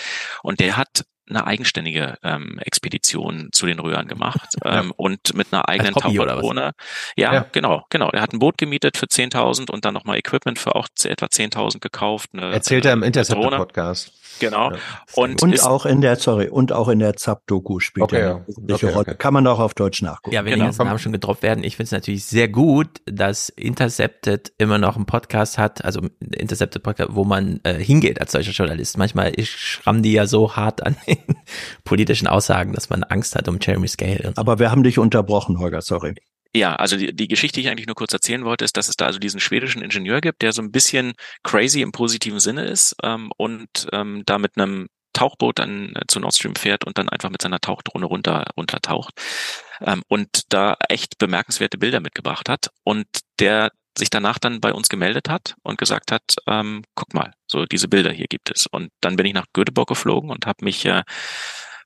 Und 0.43 0.61
der 0.61 0.77
hat 0.77 1.05
eine 1.29 1.47
eigenständige 1.47 2.19
ähm, 2.23 2.59
Expedition 2.59 3.49
zu 3.53 3.67
den 3.67 3.79
Röhren 3.79 4.09
gemacht 4.09 4.49
ähm, 4.65 4.87
ja. 4.87 4.93
und 4.97 5.35
mit 5.35 5.53
einer 5.53 5.69
eigenen 5.69 5.95
Taucherdrohne. 5.95 6.73
Ja, 7.17 7.33
ja, 7.33 7.47
genau, 7.53 7.85
genau. 7.91 8.11
Er 8.11 8.23
hat 8.23 8.33
ein 8.33 8.39
Boot 8.39 8.59
gemietet 8.59 8.97
für 8.97 9.07
10.000 9.07 9.71
und 9.71 9.85
dann 9.85 9.95
nochmal 9.95 10.19
Equipment 10.19 10.59
für 10.59 10.75
auch 10.75 10.89
etwa 11.05 11.27
10.000 11.27 11.81
gekauft. 11.81 12.31
Eine, 12.33 12.53
Erzählt 12.53 12.85
er 12.85 12.93
im 12.93 13.03
Interceptor-Podcast. 13.03 14.13
Genau. 14.41 14.73
Ja. 14.73 14.79
Und, 15.15 15.43
und 15.43 15.63
auch 15.63 15.87
in 15.87 16.01
der, 16.01 16.17
sorry, 16.17 16.49
und 16.49 16.73
auch 16.73 16.89
in 16.89 16.99
der 16.99 17.15
Zap-Doku 17.17 17.81
spielt 17.81 18.05
okay, 18.05 18.21
er 18.21 18.45
eine 18.47 18.75
okay, 18.75 18.87
Rolle. 18.87 18.99
Okay. 19.01 19.15
Kann 19.17 19.35
man 19.35 19.47
auch 19.47 19.61
auf 19.61 19.75
Deutsch 19.75 20.03
nachgucken. 20.03 20.35
Ja, 20.35 20.45
wenn 20.45 20.53
genau. 20.53 20.65
die 20.65 20.67
ganzen 20.69 20.85
Namen 20.87 20.99
schon 20.99 21.13
gedroppt 21.13 21.43
werden, 21.43 21.65
ich 21.65 21.77
finde 21.77 21.87
es 21.87 21.93
natürlich 21.93 22.25
sehr 22.25 22.49
gut, 22.49 22.89
dass 23.07 23.49
Intercepted 23.49 24.53
immer 24.59 24.79
noch 24.79 24.97
einen 24.97 25.07
Podcast 25.07 25.59
hat, 25.59 25.85
also 25.85 26.01
Intercepted 26.21 26.83
Podcast, 26.83 27.11
wo 27.15 27.25
man 27.25 27.61
äh, 27.63 27.75
hingeht 27.75 28.21
als 28.21 28.33
solcher 28.33 28.53
Journalist. 28.53 28.99
Manchmal 28.99 29.33
schrammen 29.45 30.03
die 30.03 30.13
ja 30.13 30.27
so 30.27 30.57
hart 30.57 30.85
an 30.85 30.97
politischen 31.85 32.27
Aussagen, 32.27 32.73
dass 32.73 32.91
man 32.91 33.05
Angst 33.05 33.35
hat 33.35 33.49
um 33.49 33.59
Jeremy 33.61 33.89
Scale. 33.89 34.21
So. 34.23 34.41
Aber 34.41 34.59
wir 34.59 34.71
haben 34.71 34.83
dich 34.83 34.99
unterbrochen, 34.99 35.59
Holger, 35.59 35.83
sorry. 35.83 36.15
Ja, 36.57 36.77
also 36.77 36.97
die, 36.97 37.15
die 37.15 37.27
Geschichte, 37.27 37.57
die 37.57 37.67
ich 37.67 37.71
eigentlich 37.71 37.89
nur 37.89 37.97
kurz 37.97 38.13
erzählen 38.13 38.45
wollte, 38.45 38.65
ist, 38.65 38.77
dass 38.77 38.89
es 38.89 38.97
da 38.97 39.07
also 39.07 39.19
diesen 39.19 39.41
schwedischen 39.41 39.83
Ingenieur 39.83 40.21
gibt, 40.21 40.43
der 40.43 40.53
so 40.53 40.63
ein 40.63 40.71
bisschen 40.71 41.15
crazy 41.43 41.81
im 41.81 41.91
positiven 41.91 42.39
Sinne 42.39 42.65
ist 42.65 42.95
ähm, 43.03 43.31
und 43.37 43.89
ähm, 43.93 44.23
da 44.25 44.39
mit 44.39 44.57
einem 44.57 44.87
Tauchboot 45.15 45.59
dann 45.59 45.95
äh, 45.97 46.03
zu 46.07 46.21
Nord 46.21 46.35
Stream 46.35 46.55
fährt 46.55 46.85
und 46.85 46.97
dann 46.97 47.09
einfach 47.09 47.31
mit 47.31 47.43
seiner 47.43 47.61
Tauchdrohne 47.61 48.07
runter 48.07 48.45
runtertaucht 48.57 49.15
ähm, 49.81 50.03
und 50.07 50.53
da 50.53 50.77
echt 50.89 51.19
bemerkenswerte 51.19 51.79
Bilder 51.79 52.01
mitgebracht 52.01 52.49
hat 52.49 52.71
und 52.85 53.07
der 53.41 53.73
sich 53.97 54.11
danach 54.11 54.39
dann 54.39 54.61
bei 54.61 54.73
uns 54.73 54.89
gemeldet 54.89 55.29
hat 55.29 55.55
und 55.63 55.79
gesagt 55.79 56.13
hat, 56.13 56.23
ähm, 56.47 56.83
guck 56.95 57.15
mal, 57.15 57.33
so 57.47 57.65
diese 57.65 57.89
Bilder 57.89 58.13
hier 58.13 58.27
gibt 58.29 58.51
es. 58.51 58.67
Und 58.67 58.91
dann 59.01 59.17
bin 59.17 59.27
ich 59.27 59.35
nach 59.35 59.47
Göteborg 59.53 59.89
geflogen 59.89 60.31
und 60.31 60.47
habe 60.47 60.65
mich 60.65 60.85
äh, 60.87 61.03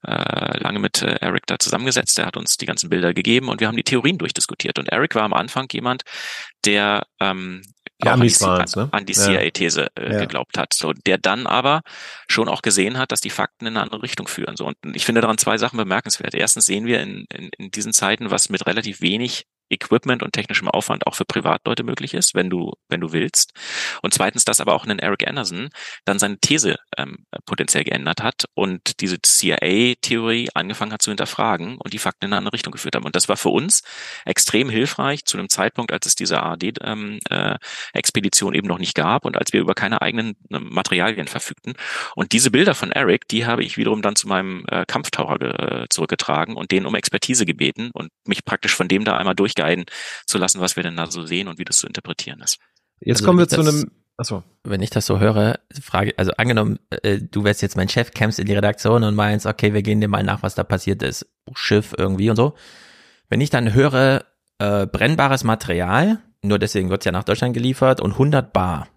äh, 0.06 0.58
lange 0.58 0.78
mit 0.78 1.02
äh, 1.02 1.16
Eric 1.20 1.46
da 1.46 1.58
zusammengesetzt. 1.58 2.18
Er 2.18 2.26
hat 2.26 2.36
uns 2.36 2.56
die 2.56 2.66
ganzen 2.66 2.88
Bilder 2.88 3.12
gegeben 3.12 3.48
und 3.48 3.60
wir 3.60 3.66
haben 3.66 3.76
die 3.76 3.82
Theorien 3.82 4.18
durchdiskutiert. 4.18 4.78
Und 4.78 4.88
Eric 4.88 5.14
war 5.14 5.24
am 5.24 5.34
Anfang 5.34 5.66
jemand, 5.72 6.02
der 6.64 7.04
ähm, 7.20 7.62
ja, 8.02 8.12
an, 8.12 8.20
die, 8.20 8.32
ne? 8.40 8.88
an 8.92 9.06
die 9.06 9.12
CIA-These 9.12 9.88
äh, 9.96 10.12
ja. 10.12 10.20
geglaubt 10.20 10.56
hat. 10.56 10.72
So, 10.72 10.92
der 10.92 11.18
dann 11.18 11.48
aber 11.48 11.82
schon 12.28 12.48
auch 12.48 12.62
gesehen 12.62 12.96
hat, 12.96 13.10
dass 13.10 13.20
die 13.20 13.30
Fakten 13.30 13.66
in 13.66 13.76
eine 13.76 13.82
andere 13.82 14.02
Richtung 14.02 14.28
führen. 14.28 14.56
So, 14.56 14.66
und 14.66 14.76
ich 14.94 15.04
finde 15.04 15.20
daran 15.20 15.38
zwei 15.38 15.58
Sachen 15.58 15.76
bemerkenswert. 15.76 16.34
Erstens 16.34 16.66
sehen 16.66 16.86
wir 16.86 17.00
in, 17.00 17.26
in, 17.34 17.50
in 17.58 17.70
diesen 17.72 17.92
Zeiten, 17.92 18.30
was 18.30 18.50
mit 18.50 18.66
relativ 18.66 19.00
wenig 19.00 19.46
Equipment 19.70 20.22
und 20.22 20.32
technischem 20.32 20.68
Aufwand 20.68 21.06
auch 21.06 21.14
für 21.14 21.24
Privatleute 21.24 21.82
möglich 21.82 22.14
ist, 22.14 22.34
wenn 22.34 22.50
du, 22.50 22.72
wenn 22.88 23.00
du 23.00 23.12
willst. 23.12 23.52
Und 24.02 24.14
zweitens, 24.14 24.44
dass 24.44 24.60
aber 24.60 24.74
auch 24.74 24.86
ein 24.86 24.98
Eric 24.98 25.26
Anderson 25.26 25.70
dann 26.04 26.18
seine 26.18 26.38
These 26.38 26.76
ähm, 26.96 27.26
potenziell 27.46 27.84
geändert 27.84 28.22
hat 28.22 28.44
und 28.54 29.00
diese 29.00 29.18
CIA-Theorie 29.20 30.48
angefangen 30.54 30.92
hat 30.92 31.02
zu 31.02 31.10
hinterfragen 31.10 31.78
und 31.78 31.92
die 31.92 31.98
Fakten 31.98 32.26
in 32.26 32.32
eine 32.32 32.38
andere 32.38 32.54
Richtung 32.54 32.72
geführt 32.72 32.96
haben. 32.96 33.04
Und 33.04 33.16
das 33.16 33.28
war 33.28 33.36
für 33.36 33.50
uns 33.50 33.82
extrem 34.24 34.70
hilfreich 34.70 35.24
zu 35.24 35.38
einem 35.38 35.48
Zeitpunkt, 35.48 35.92
als 35.92 36.06
es 36.06 36.14
diese 36.14 36.42
ARD-Expedition 36.42 38.48
ähm, 38.48 38.54
äh, 38.54 38.58
eben 38.58 38.68
noch 38.68 38.78
nicht 38.78 38.94
gab 38.94 39.24
und 39.24 39.36
als 39.36 39.52
wir 39.52 39.60
über 39.60 39.74
keine 39.74 40.02
eigenen 40.02 40.36
äh, 40.50 40.58
Materialien 40.58 41.28
verfügten. 41.28 41.74
Und 42.14 42.32
diese 42.32 42.50
Bilder 42.50 42.74
von 42.74 42.92
Eric, 42.92 43.28
die 43.28 43.46
habe 43.46 43.62
ich 43.62 43.76
wiederum 43.76 44.02
dann 44.02 44.16
zu 44.16 44.28
meinem 44.28 44.64
äh, 44.68 44.84
Kampftaucher 44.86 45.82
äh, 45.82 45.88
zurückgetragen 45.88 46.56
und 46.56 46.70
den 46.70 46.86
um 46.86 46.94
Expertise 46.94 47.46
gebeten 47.46 47.90
und 47.92 48.10
mich 48.26 48.44
praktisch 48.44 48.74
von 48.74 48.88
dem 48.88 49.04
da 49.04 49.16
einmal 49.16 49.34
durch 49.34 49.54
guiden 49.58 49.84
zu 50.26 50.38
lassen, 50.38 50.60
was 50.60 50.76
wir 50.76 50.82
denn 50.82 50.96
da 50.96 51.10
so 51.10 51.24
sehen 51.26 51.48
und 51.48 51.58
wie 51.58 51.64
das 51.64 51.78
zu 51.78 51.86
interpretieren 51.86 52.40
ist. 52.40 52.58
Jetzt 53.00 53.18
also 53.18 53.26
kommen 53.26 53.38
wir 53.38 53.48
zu 53.48 53.62
das, 53.62 53.68
einem 53.68 53.90
Achso. 54.18 54.42
Wenn 54.64 54.82
ich 54.82 54.90
das 54.90 55.06
so 55.06 55.20
höre, 55.20 55.60
frage, 55.80 56.12
also 56.16 56.32
angenommen, 56.36 56.80
äh, 57.02 57.20
du 57.20 57.44
wärst 57.44 57.62
jetzt 57.62 57.76
mein 57.76 57.88
Chef, 57.88 58.10
kämpfst 58.10 58.40
in 58.40 58.46
die 58.46 58.54
Redaktion 58.54 59.04
und 59.04 59.14
meinst, 59.14 59.46
okay, 59.46 59.72
wir 59.74 59.82
gehen 59.82 60.00
dir 60.00 60.08
mal 60.08 60.24
nach, 60.24 60.42
was 60.42 60.56
da 60.56 60.64
passiert 60.64 61.04
ist. 61.04 61.24
Schiff 61.54 61.94
irgendwie 61.96 62.28
und 62.28 62.34
so. 62.34 62.54
Wenn 63.28 63.40
ich 63.40 63.50
dann 63.50 63.72
höre, 63.72 64.24
äh, 64.58 64.86
brennbares 64.86 65.44
Material, 65.44 66.18
nur 66.42 66.58
deswegen 66.58 66.90
wird's 66.90 67.04
ja 67.04 67.12
nach 67.12 67.22
Deutschland 67.22 67.54
geliefert 67.54 68.00
und 68.00 68.12
100 68.12 68.52
Bar 68.52 68.88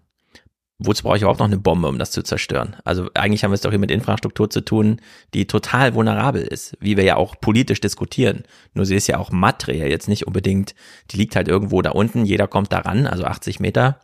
wozu 0.86 1.02
brauche 1.02 1.16
ich 1.16 1.22
überhaupt 1.22 1.40
noch 1.40 1.46
eine 1.46 1.58
Bombe, 1.58 1.88
um 1.88 1.98
das 1.98 2.10
zu 2.10 2.22
zerstören? 2.22 2.76
Also 2.84 3.08
eigentlich 3.14 3.44
haben 3.44 3.50
wir 3.50 3.54
es 3.54 3.60
doch 3.60 3.70
hier 3.70 3.78
mit 3.78 3.90
Infrastruktur 3.90 4.50
zu 4.50 4.60
tun, 4.60 5.00
die 5.34 5.46
total 5.46 5.94
vulnerabel 5.94 6.42
ist, 6.42 6.76
wie 6.80 6.96
wir 6.96 7.04
ja 7.04 7.16
auch 7.16 7.36
politisch 7.40 7.80
diskutieren. 7.80 8.44
Nur 8.74 8.86
sie 8.86 8.96
ist 8.96 9.06
ja 9.06 9.18
auch 9.18 9.30
materiell 9.30 9.90
jetzt 9.90 10.08
nicht 10.08 10.26
unbedingt, 10.26 10.74
die 11.10 11.16
liegt 11.16 11.36
halt 11.36 11.48
irgendwo 11.48 11.82
da 11.82 11.90
unten, 11.90 12.24
jeder 12.24 12.48
kommt 12.48 12.72
da 12.72 12.80
ran, 12.80 13.06
also 13.06 13.24
80 13.24 13.60
Meter. 13.60 14.00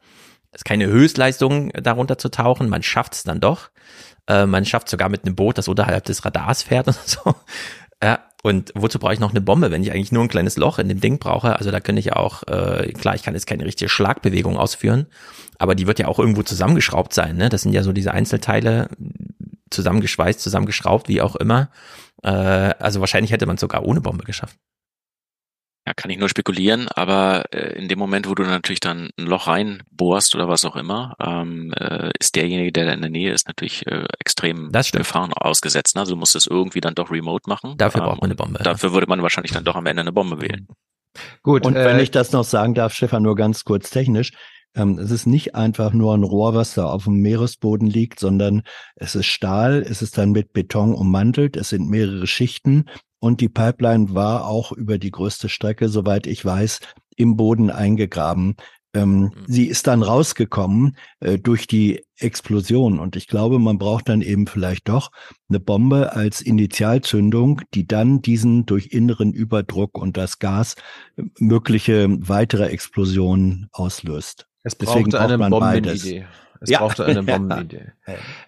ist 0.53 0.65
keine 0.65 0.87
Höchstleistung, 0.87 1.71
darunter 1.71 2.19
zu 2.19 2.31
tauchen, 2.31 2.69
man 2.69 2.83
schafft 2.83 3.15
es 3.15 3.23
dann 3.23 3.41
doch. 3.41 3.71
Äh, 4.27 4.47
man 4.47 4.65
schafft 4.65 4.89
sogar 4.89 5.09
mit 5.09 5.25
einem 5.25 5.35
Boot, 5.35 5.59
das 5.59 5.69
unterhalb 5.69 6.05
des 6.05 6.25
Radars 6.25 6.63
fährt 6.63 6.87
und 6.87 6.97
so. 7.07 7.35
Ja, 8.03 8.21
und 8.43 8.73
wozu 8.75 8.99
brauche 8.99 9.15
ich 9.15 9.21
noch 9.21 9.31
eine 9.31 9.41
Bombe, 9.41 9.71
wenn 9.71 9.83
ich 9.83 9.91
eigentlich 9.91 10.13
nur 10.13 10.23
ein 10.23 10.29
kleines 10.29 10.57
Loch 10.57 10.79
in 10.79 10.89
dem 10.89 11.01
Ding 11.01 11.19
brauche? 11.19 11.57
Also 11.57 11.71
da 11.71 11.81
könnte 11.81 12.01
ich 12.01 12.13
auch, 12.13 12.45
äh, 12.45 12.93
klar, 12.93 13.15
ich 13.15 13.23
kann 13.23 13.35
jetzt 13.35 13.47
keine 13.47 13.65
richtige 13.65 13.89
Schlagbewegung 13.89 14.57
ausführen, 14.57 15.07
aber 15.59 15.75
die 15.75 15.87
wird 15.87 15.99
ja 15.99 16.07
auch 16.07 16.21
irgendwo 16.21 16.43
zusammengeschraubt 16.43 17.13
sein. 17.13 17.37
Ne? 17.37 17.49
Das 17.49 17.63
sind 17.63 17.73
ja 17.73 17.83
so 17.83 17.93
diese 17.93 18.13
Einzelteile, 18.13 18.89
zusammengeschweißt, 19.71 20.41
zusammengeschraubt, 20.41 21.09
wie 21.09 21.21
auch 21.21 21.37
immer. 21.37 21.71
Äh, 22.23 22.29
also 22.31 23.01
wahrscheinlich 23.01 23.33
hätte 23.33 23.47
man 23.47 23.57
es 23.57 23.61
sogar 23.61 23.85
ohne 23.85 24.01
Bombe 24.01 24.25
geschafft. 24.25 24.57
Ja, 25.89 25.95
kann 25.95 26.11
ich 26.11 26.19
nur 26.19 26.29
spekulieren, 26.29 26.87
aber 26.89 27.47
äh, 27.51 27.73
in 27.79 27.89
dem 27.89 27.99
Moment, 27.99 28.29
wo 28.29 28.35
du 28.35 28.43
natürlich 28.43 28.81
dann 28.81 29.09
ein 29.19 29.25
Loch 29.25 29.47
reinbohrst 29.47 30.35
oder 30.35 30.47
was 30.47 30.67
auch 30.67 30.77
immer, 30.77 31.17
ähm, 31.19 31.73
äh, 31.73 32.11
ist 32.21 32.37
derjenige, 32.37 32.73
der 32.73 32.85
da 32.85 32.93
in 32.93 33.01
der 33.01 33.09
Nähe 33.09 33.33
ist, 33.33 33.47
natürlich 33.47 33.87
äh, 33.87 34.05
extrem 34.19 34.71
Gefahren 34.71 35.33
ausgesetzt. 35.33 35.95
Ne? 35.95 36.03
Also 36.03 36.13
du 36.13 36.19
musst 36.19 36.37
es 36.37 36.47
irgendwie 36.47 36.83
dann 36.83 36.95
doch 36.95 37.11
remote 37.11 37.49
machen. 37.49 37.79
Dafür 37.79 38.03
ähm, 38.03 38.07
braucht 38.07 38.21
man 38.21 38.29
eine 38.29 38.35
Bombe. 38.35 38.63
Dafür 38.63 38.93
würde 38.93 39.07
man 39.07 39.23
wahrscheinlich 39.23 39.53
dann 39.53 39.65
doch 39.65 39.77
am 39.77 39.87
Ende 39.87 40.03
eine 40.03 40.13
Bombe 40.13 40.43
wählen. 40.43 40.67
Gut. 41.43 41.65
Und 41.65 41.75
wenn 41.75 41.99
äh, 41.99 42.03
ich 42.03 42.11
das 42.11 42.33
noch 42.33 42.45
sagen 42.45 42.75
darf, 42.75 42.93
Stefan, 42.93 43.23
nur 43.23 43.35
ganz 43.35 43.65
kurz 43.65 43.89
technisch. 43.89 44.33
Ähm, 44.77 44.99
es 44.99 45.11
ist 45.11 45.25
nicht 45.25 45.55
einfach 45.55 45.95
nur 45.95 46.15
ein 46.15 46.23
Rohr, 46.23 46.55
was 46.55 46.75
da 46.75 46.85
auf 46.85 47.05
dem 47.05 47.23
Meeresboden 47.23 47.89
liegt, 47.89 48.21
sondern 48.21 48.61
es 48.95 49.15
ist 49.15 49.25
Stahl, 49.25 49.83
es 49.89 50.03
ist 50.03 50.19
dann 50.19 50.33
mit 50.33 50.53
Beton 50.53 50.93
ummantelt, 50.93 51.57
es 51.57 51.71
sind 51.71 51.89
mehrere 51.89 52.27
Schichten 52.27 52.85
und 53.21 53.41
die 53.41 53.49
Pipeline 53.49 54.15
war 54.15 54.47
auch 54.47 54.73
über 54.73 54.99
die 54.99 55.11
größte 55.11 55.49
Strecke, 55.49 55.89
soweit 55.89 56.27
ich 56.27 56.45
weiß, 56.45 56.81
im 57.17 57.37
Boden 57.37 57.71
eingegraben. 57.71 58.57
Ähm, 58.95 59.21
mhm. 59.21 59.33
Sie 59.47 59.67
ist 59.67 59.87
dann 59.87 60.03
rausgekommen 60.03 60.97
äh, 61.21 61.39
durch 61.39 61.67
die 61.67 62.05
Explosion. 62.17 62.99
Und 62.99 63.17
ich 63.17 63.27
glaube, 63.27 63.59
man 63.59 63.79
braucht 63.79 64.09
dann 64.09 64.23
eben 64.23 64.47
vielleicht 64.47 64.89
doch 64.89 65.11
eine 65.49 65.61
Bombe 65.61 66.13
als 66.15 66.41
Initialzündung, 66.41 67.61
die 67.75 67.87
dann 67.87 68.23
diesen 68.23 68.65
durch 68.67 68.89
inneren 68.93 69.33
Überdruck 69.33 69.99
und 69.99 70.17
das 70.17 70.39
Gas 70.39 70.75
äh, 71.17 71.25
mögliche 71.39 72.09
weitere 72.29 72.69
Explosionen 72.69 73.69
auslöst. 73.73 74.47
Es 74.63 74.75
brauchte 74.75 75.21
eine 75.21 75.39
Bombenidee. 75.39 76.27
Es 76.61 76.71
ja. 76.71 76.79
brauchte 76.79 77.05
eine 77.05 77.23
Bombenidee. 77.25 77.93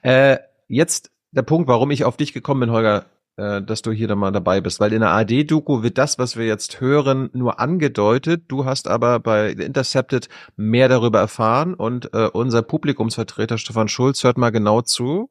äh, 0.03 0.39
jetzt 0.69 1.11
der 1.33 1.43
Punkt, 1.43 1.69
warum 1.69 1.91
ich 1.91 2.05
auf 2.05 2.17
dich 2.17 2.33
gekommen 2.33 2.61
bin, 2.61 2.71
Holger, 2.71 3.07
äh, 3.37 3.63
dass 3.63 3.83
du 3.83 3.93
hier 3.93 4.09
dann 4.09 4.19
mal 4.19 4.33
dabei 4.33 4.61
bist, 4.61 4.81
weil 4.81 4.93
in 4.93 5.01
der 5.01 5.11
AD-Doku 5.11 5.83
wird 5.83 5.99
das, 5.99 6.19
was 6.19 6.37
wir 6.37 6.47
jetzt 6.47 6.81
hören, 6.81 7.31
nur 7.33 7.61
angedeutet. 7.61 8.45
Du 8.49 8.65
hast 8.65 8.89
aber 8.89 9.21
bei 9.21 9.51
Intercepted 9.53 10.29
mehr 10.57 10.89
darüber 10.89 11.21
erfahren 11.21 11.75
und 11.75 12.13
äh, 12.13 12.29
unser 12.33 12.63
Publikumsvertreter 12.63 13.59
Stefan 13.59 13.89
Schulz 13.89 14.25
hört 14.25 14.39
mal 14.39 14.51
genau 14.51 14.83
zu, 14.83 15.31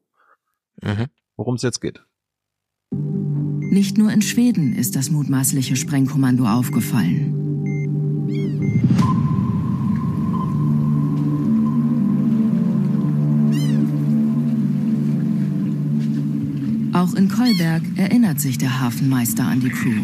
mhm. 0.82 1.06
worum 1.36 1.54
es 1.54 1.62
jetzt 1.62 1.80
geht. 1.80 2.02
Nicht 2.92 3.98
nur 3.98 4.10
in 4.10 4.22
Schweden 4.22 4.74
ist 4.74 4.96
das 4.96 5.10
mutmaßliche 5.10 5.76
Sprengkommando 5.76 6.44
aufgefallen. 6.44 7.40
Auch 16.92 17.14
in 17.14 17.28
Kolberg 17.28 17.82
erinnert 17.96 18.40
sich 18.40 18.58
der 18.58 18.80
Hafenmeister 18.80 19.44
an 19.44 19.60
die 19.60 19.70
Crew. 19.70 20.02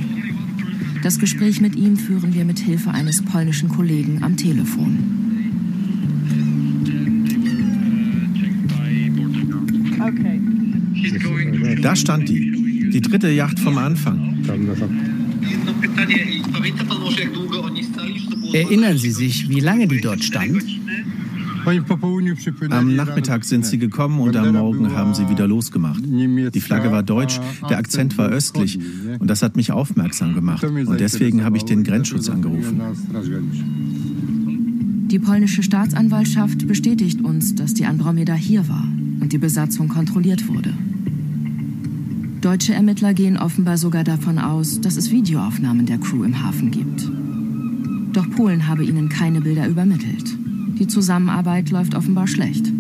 Das 1.03 1.19
Gespräch 1.19 1.61
mit 1.61 1.75
ihm 1.77 1.97
führen 1.97 2.33
wir 2.33 2.45
mit 2.45 2.59
Hilfe 2.59 2.91
eines 2.91 3.23
polnischen 3.23 3.69
Kollegen 3.69 4.23
am 4.23 4.37
Telefon. 4.37 5.17
Da 11.83 11.97
stand 11.97 12.29
die. 12.29 12.91
Die 12.91 13.01
dritte 13.01 13.31
Yacht 13.31 13.59
vom 13.59 13.79
Anfang. 13.79 14.39
Erinnern 18.53 18.97
Sie 18.97 19.11
sich, 19.11 19.49
wie 19.49 19.61
lange 19.61 19.89
die 19.89 20.01
dort 20.01 20.23
stand? 20.23 20.63
Am 22.71 22.95
Nachmittag 22.95 23.45
sind 23.45 23.67
sie 23.67 23.79
gekommen 23.79 24.21
und 24.21 24.37
am 24.37 24.53
Morgen 24.53 24.93
haben 24.93 25.15
sie 25.15 25.29
wieder 25.29 25.49
losgemacht. 25.49 26.01
Die 26.05 26.61
Flagge 26.61 26.93
war 26.93 27.03
deutsch, 27.03 27.41
der 27.69 27.79
Akzent 27.79 28.17
war 28.19 28.29
östlich 28.29 28.79
und 29.19 29.29
das 29.29 29.43
hat 29.43 29.57
mich 29.57 29.73
aufmerksam 29.73 30.35
gemacht. 30.35 30.63
Und 30.63 31.01
deswegen 31.01 31.43
habe 31.43 31.57
ich 31.57 31.65
den 31.65 31.83
Grenzschutz 31.83 32.29
angerufen. 32.29 32.81
Die 35.09 35.19
polnische 35.19 35.63
Staatsanwaltschaft 35.63 36.67
bestätigt 36.69 37.21
uns, 37.21 37.55
dass 37.55 37.75
die 37.75 37.87
Andromeda 37.87 38.35
hier 38.35 38.69
war 38.69 38.87
und 39.21 39.33
die 39.33 39.39
Besatzung 39.39 39.89
kontrolliert 39.89 40.49
wurde. 40.49 40.73
Deutsche 42.41 42.75
Ermittler 42.75 43.13
gehen 43.13 43.37
offenbar 43.37 43.77
sogar 43.77 44.05
davon 44.05 44.39
aus, 44.39 44.81
dass 44.81 44.97
es 44.97 45.11
Videoaufnahmen 45.11 45.87
der 45.87 45.99
Crew 45.99 46.23
im 46.23 46.45
Hafen 46.45 46.71
gibt. 46.71 47.09
Doch 48.13 48.31
Polen 48.31 48.69
habe 48.69 48.85
ihnen 48.85 49.09
keine 49.09 49.41
Bilder 49.41 49.67
übermittelt. 49.67 50.37
Die 50.79 50.87
Zusammenarbeit 50.87 51.71
läuft 51.71 51.95
offenbar 51.95 52.27
schlecht. 52.27 52.71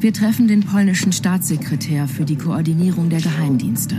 Wir 0.00 0.12
treffen 0.12 0.46
den 0.46 0.60
polnischen 0.60 1.10
Staatssekretär 1.10 2.06
für 2.06 2.24
die 2.24 2.36
Koordinierung 2.36 3.10
der 3.10 3.20
Geheimdienste. 3.20 3.96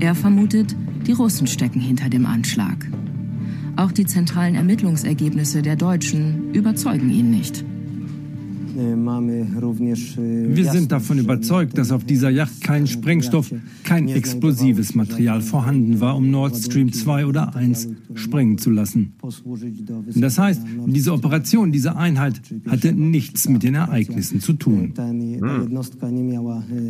Er 0.00 0.14
vermutet, 0.14 0.76
die 1.06 1.12
Russen 1.12 1.46
stecken 1.46 1.80
hinter 1.80 2.10
dem 2.10 2.26
Anschlag. 2.26 2.86
Auch 3.76 3.90
die 3.90 4.04
zentralen 4.04 4.54
Ermittlungsergebnisse 4.54 5.62
der 5.62 5.76
Deutschen 5.76 6.52
überzeugen 6.52 7.08
ihn 7.08 7.30
nicht. 7.30 7.64
Wir 8.74 10.70
sind 10.70 10.92
davon 10.92 11.18
überzeugt, 11.18 11.76
dass 11.76 11.92
auf 11.92 12.04
dieser 12.04 12.30
Yacht 12.30 12.62
kein 12.62 12.86
Sprengstoff, 12.86 13.52
kein 13.84 14.08
explosives 14.08 14.94
Material 14.94 15.42
vorhanden 15.42 16.00
war, 16.00 16.16
um 16.16 16.30
Nord 16.30 16.56
Stream 16.56 16.92
2 16.92 17.26
oder 17.26 17.54
1 17.54 17.88
sprengen 18.14 18.56
zu 18.58 18.70
lassen. 18.70 19.12
Das 20.14 20.38
heißt, 20.38 20.62
diese 20.86 21.12
Operation, 21.12 21.72
diese 21.72 21.96
Einheit 21.96 22.40
hatte 22.66 22.92
nichts 22.92 23.48
mit 23.48 23.62
den 23.62 23.74
Ereignissen 23.74 24.40
zu 24.40 24.54
tun. 24.54 24.94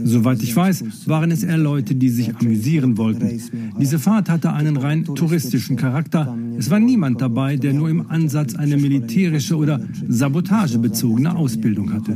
Soweit 0.05 0.43
ich 0.43 0.55
weiß, 0.55 1.09
waren 1.09 1.31
es 1.31 1.43
eher 1.43 1.59
Leute, 1.59 1.95
die 1.95 2.11
sich 2.11 2.37
amüsieren 2.37 2.97
wollten. 2.97 3.41
Diese 3.81 3.99
Fahrt 3.99 4.29
hatte 4.31 4.53
einen 4.53 4.77
rein 4.77 5.05
touristischen 5.05 5.77
Charakter. 5.77 6.37
Es 6.59 6.71
war 6.71 6.79
niemand 6.79 7.21
dabei, 7.21 7.57
der 7.57 7.73
nur 7.73 7.91
im 7.91 8.09
Ansatz 8.09 8.55
eine 8.55 8.77
militärische 8.77 9.57
oder 9.57 9.81
sabotagebezogene 10.09 11.35
Ausbildung 11.35 11.72
hatte. 11.93 12.15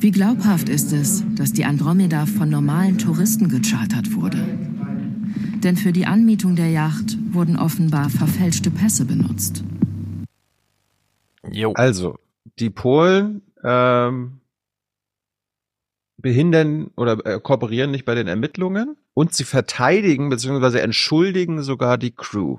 Wie 0.00 0.10
glaubhaft 0.10 0.68
ist 0.68 0.92
es, 0.92 1.24
dass 1.36 1.52
die 1.52 1.64
Andromeda 1.64 2.26
von 2.26 2.50
normalen 2.50 2.98
Touristen 2.98 3.48
gechartert 3.48 4.14
wurde? 4.14 4.38
Denn 5.62 5.76
für 5.76 5.92
die 5.92 6.06
Anmietung 6.06 6.56
der 6.56 6.70
Yacht 6.70 7.16
wurden 7.32 7.56
offenbar 7.56 8.10
verfälschte 8.10 8.70
Pässe 8.70 9.04
benutzt. 9.04 9.62
Jo. 11.50 11.72
Also, 11.74 12.18
die 12.58 12.70
Polen 12.70 13.42
ähm, 13.62 14.40
behindern 16.16 16.90
oder 16.96 17.24
äh, 17.24 17.40
kooperieren 17.40 17.90
nicht 17.90 18.04
bei 18.04 18.14
den 18.14 18.26
Ermittlungen 18.26 18.96
und 19.14 19.34
sie 19.34 19.44
verteidigen 19.44 20.30
bzw. 20.30 20.78
entschuldigen 20.78 21.62
sogar 21.62 21.98
die 21.98 22.12
Crew. 22.12 22.58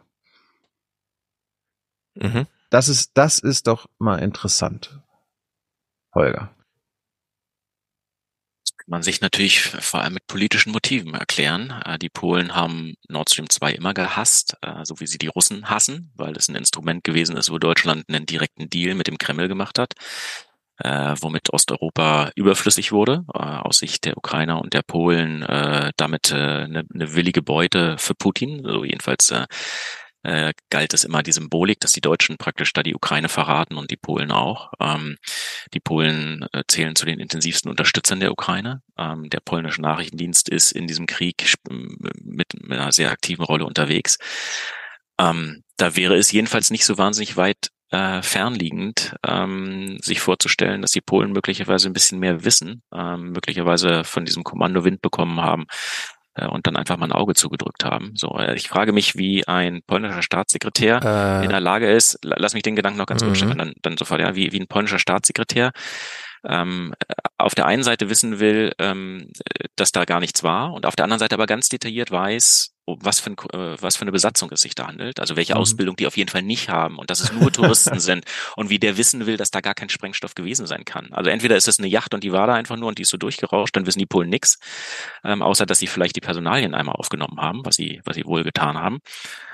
Mhm. 2.15 2.45
Das 2.73 2.87
ist, 2.87 3.11
das 3.13 3.37
ist 3.37 3.67
doch 3.67 3.85
mal 3.99 4.17
interessant. 4.17 4.99
Holger. 6.15 6.49
man 8.87 9.03
sich 9.03 9.21
natürlich 9.21 9.61
vor 9.61 10.01
allem 10.01 10.15
mit 10.15 10.25
politischen 10.25 10.71
Motiven 10.71 11.13
erklären. 11.13 11.69
Äh, 11.85 11.99
Die 11.99 12.09
Polen 12.09 12.55
haben 12.55 12.95
Nord 13.07 13.29
Stream 13.29 13.47
2 13.47 13.73
immer 13.73 13.93
gehasst, 13.93 14.57
äh, 14.63 14.83
so 14.85 14.99
wie 14.99 15.05
sie 15.05 15.19
die 15.19 15.27
Russen 15.27 15.69
hassen, 15.69 16.11
weil 16.15 16.35
es 16.35 16.49
ein 16.49 16.55
Instrument 16.55 17.03
gewesen 17.03 17.37
ist, 17.37 17.51
wo 17.51 17.59
Deutschland 17.59 18.05
einen 18.09 18.25
direkten 18.25 18.71
Deal 18.71 18.95
mit 18.95 19.05
dem 19.05 19.19
Kreml 19.19 19.47
gemacht 19.47 19.77
hat, 19.77 19.93
äh, 20.79 21.15
womit 21.21 21.53
Osteuropa 21.53 22.31
überflüssig 22.35 22.91
wurde, 22.91 23.23
aus 23.27 23.77
Sicht 23.77 24.05
der 24.05 24.17
Ukrainer 24.17 24.59
und 24.59 24.73
der 24.73 24.81
Polen, 24.81 25.41
damit 25.95 26.33
eine, 26.33 26.85
eine 26.91 27.13
willige 27.13 27.43
Beute 27.43 27.99
für 27.99 28.15
Putin, 28.15 28.63
so 28.65 28.83
jedenfalls 28.83 29.31
äh, 30.23 30.53
galt 30.69 30.93
es 30.93 31.03
immer 31.03 31.21
die 31.21 31.31
Symbolik, 31.31 31.79
dass 31.79 31.91
die 31.91 32.01
Deutschen 32.01 32.37
praktisch 32.37 32.73
da 32.73 32.81
die 32.81 32.95
Ukraine 32.95 33.29
verraten 33.29 33.75
und 33.75 33.91
die 33.91 33.97
Polen 33.97 34.31
auch. 34.31 34.71
Ähm, 34.79 35.17
die 35.73 35.79
Polen 35.79 36.45
äh, 36.53 36.63
zählen 36.67 36.95
zu 36.95 37.05
den 37.05 37.19
intensivsten 37.19 37.69
Unterstützern 37.69 38.19
der 38.19 38.31
Ukraine. 38.31 38.81
Ähm, 38.97 39.29
der 39.29 39.41
polnische 39.41 39.81
Nachrichtendienst 39.81 40.49
ist 40.49 40.71
in 40.71 40.87
diesem 40.87 41.05
Krieg 41.05 41.53
mit, 41.69 42.53
mit 42.61 42.71
einer 42.71 42.91
sehr 42.91 43.11
aktiven 43.11 43.43
Rolle 43.43 43.65
unterwegs. 43.65 44.17
Ähm, 45.19 45.63
da 45.77 45.95
wäre 45.95 46.15
es 46.15 46.31
jedenfalls 46.31 46.71
nicht 46.71 46.85
so 46.85 46.97
wahnsinnig 46.97 47.37
weit 47.37 47.69
äh, 47.91 48.21
fernliegend, 48.21 49.15
ähm, 49.27 49.99
sich 50.01 50.19
vorzustellen, 50.19 50.81
dass 50.81 50.91
die 50.91 51.01
Polen 51.01 51.31
möglicherweise 51.31 51.87
ein 51.87 51.93
bisschen 51.93 52.19
mehr 52.19 52.43
wissen, 52.43 52.81
ähm, 52.93 53.31
möglicherweise 53.31 54.03
von 54.03 54.25
diesem 54.25 54.43
Kommando 54.43 54.83
Wind 54.83 55.01
bekommen 55.01 55.41
haben 55.41 55.67
äh, 56.35 56.47
und 56.47 56.67
dann 56.67 56.75
einfach 56.75 56.97
mal 56.97 57.05
ein 57.07 57.11
Auge 57.11 57.33
zugedrückt 57.35 57.83
haben. 57.85 58.11
So, 58.15 58.37
äh, 58.37 58.55
ich 58.55 58.67
frage 58.69 58.93
mich, 58.93 59.15
wie 59.17 59.47
ein 59.47 59.81
polnischer 59.87 60.21
Staatssekretär 60.21 60.99
Äh. 61.03 61.45
in 61.45 61.49
der 61.51 61.59
Lage 61.59 61.91
ist, 61.91 62.19
la- 62.23 62.37
lass 62.39 62.53
mich 62.53 62.63
den 62.63 62.75
Gedanken 62.75 62.97
noch 62.99 63.05
ganz 63.07 63.23
kurz 63.23 63.33
Mhm. 63.33 63.35
stellen, 63.37 63.57
dann, 63.57 63.73
dann 63.81 63.97
sofort, 63.97 64.21
ja, 64.21 64.35
wie, 64.35 64.51
wie 64.51 64.59
ein 64.59 64.67
polnischer 64.67 64.99
Staatssekretär 64.99 65.71
ähm, 66.45 66.93
auf 67.37 67.55
der 67.55 67.65
einen 67.65 67.83
Seite 67.83 68.09
wissen 68.09 68.39
will, 68.39 68.73
ähm, 68.79 69.31
dass 69.75 69.91
da 69.91 70.05
gar 70.05 70.19
nichts 70.19 70.43
war 70.43 70.73
und 70.73 70.85
auf 70.85 70.95
der 70.95 71.05
anderen 71.05 71.19
Seite 71.19 71.35
aber 71.35 71.45
ganz 71.45 71.69
detailliert 71.69 72.11
weiß, 72.11 72.72
was 72.85 73.19
für, 73.19 73.31
ein, 73.31 73.35
äh, 73.53 73.81
was 73.81 73.95
für 73.95 74.01
eine 74.03 74.11
Besatzung 74.11 74.49
es 74.51 74.61
sich 74.61 74.75
da 74.75 74.87
handelt, 74.87 75.19
also 75.19 75.35
welche 75.35 75.53
Mhm. 75.53 75.59
Ausbildung 75.59 75.95
die 75.95 76.07
auf 76.07 76.17
jeden 76.17 76.29
Fall 76.29 76.41
nicht 76.41 76.69
haben 76.69 76.97
und 76.99 77.09
dass 77.09 77.19
es 77.19 77.31
nur 77.31 77.51
Touristen 77.51 77.99
sind 77.99 78.25
und 78.55 78.69
wie 78.69 78.79
der 78.79 78.97
wissen 78.97 79.25
will, 79.25 79.37
dass 79.37 79.51
da 79.51 79.61
gar 79.61 79.73
kein 79.73 79.89
Sprengstoff 79.89 80.35
gewesen 80.35 80.67
sein 80.67 80.85
kann. 80.85 81.11
Also 81.13 81.29
entweder 81.29 81.55
ist 81.55 81.67
es 81.67 81.79
eine 81.79 81.87
Yacht 81.87 82.13
und 82.13 82.23
die 82.23 82.31
war 82.31 82.47
da 82.47 82.53
einfach 82.55 82.77
nur 82.77 82.89
und 82.89 82.97
die 82.97 83.03
ist 83.03 83.09
so 83.09 83.17
durchgerauscht, 83.17 83.75
dann 83.75 83.85
wissen 83.85 83.99
die 83.99 84.05
Polen 84.05 84.29
nix, 84.29 84.57
ähm, 85.23 85.41
außer 85.41 85.65
dass 85.65 85.79
sie 85.79 85.87
vielleicht 85.87 86.15
die 86.15 86.21
Personalien 86.21 86.73
einmal 86.73 86.95
aufgenommen 86.95 87.39
haben, 87.39 87.61
was 87.65 87.75
sie, 87.75 88.01
was 88.05 88.15
sie 88.15 88.25
wohl 88.25 88.43
getan 88.43 88.77
haben. 88.77 88.99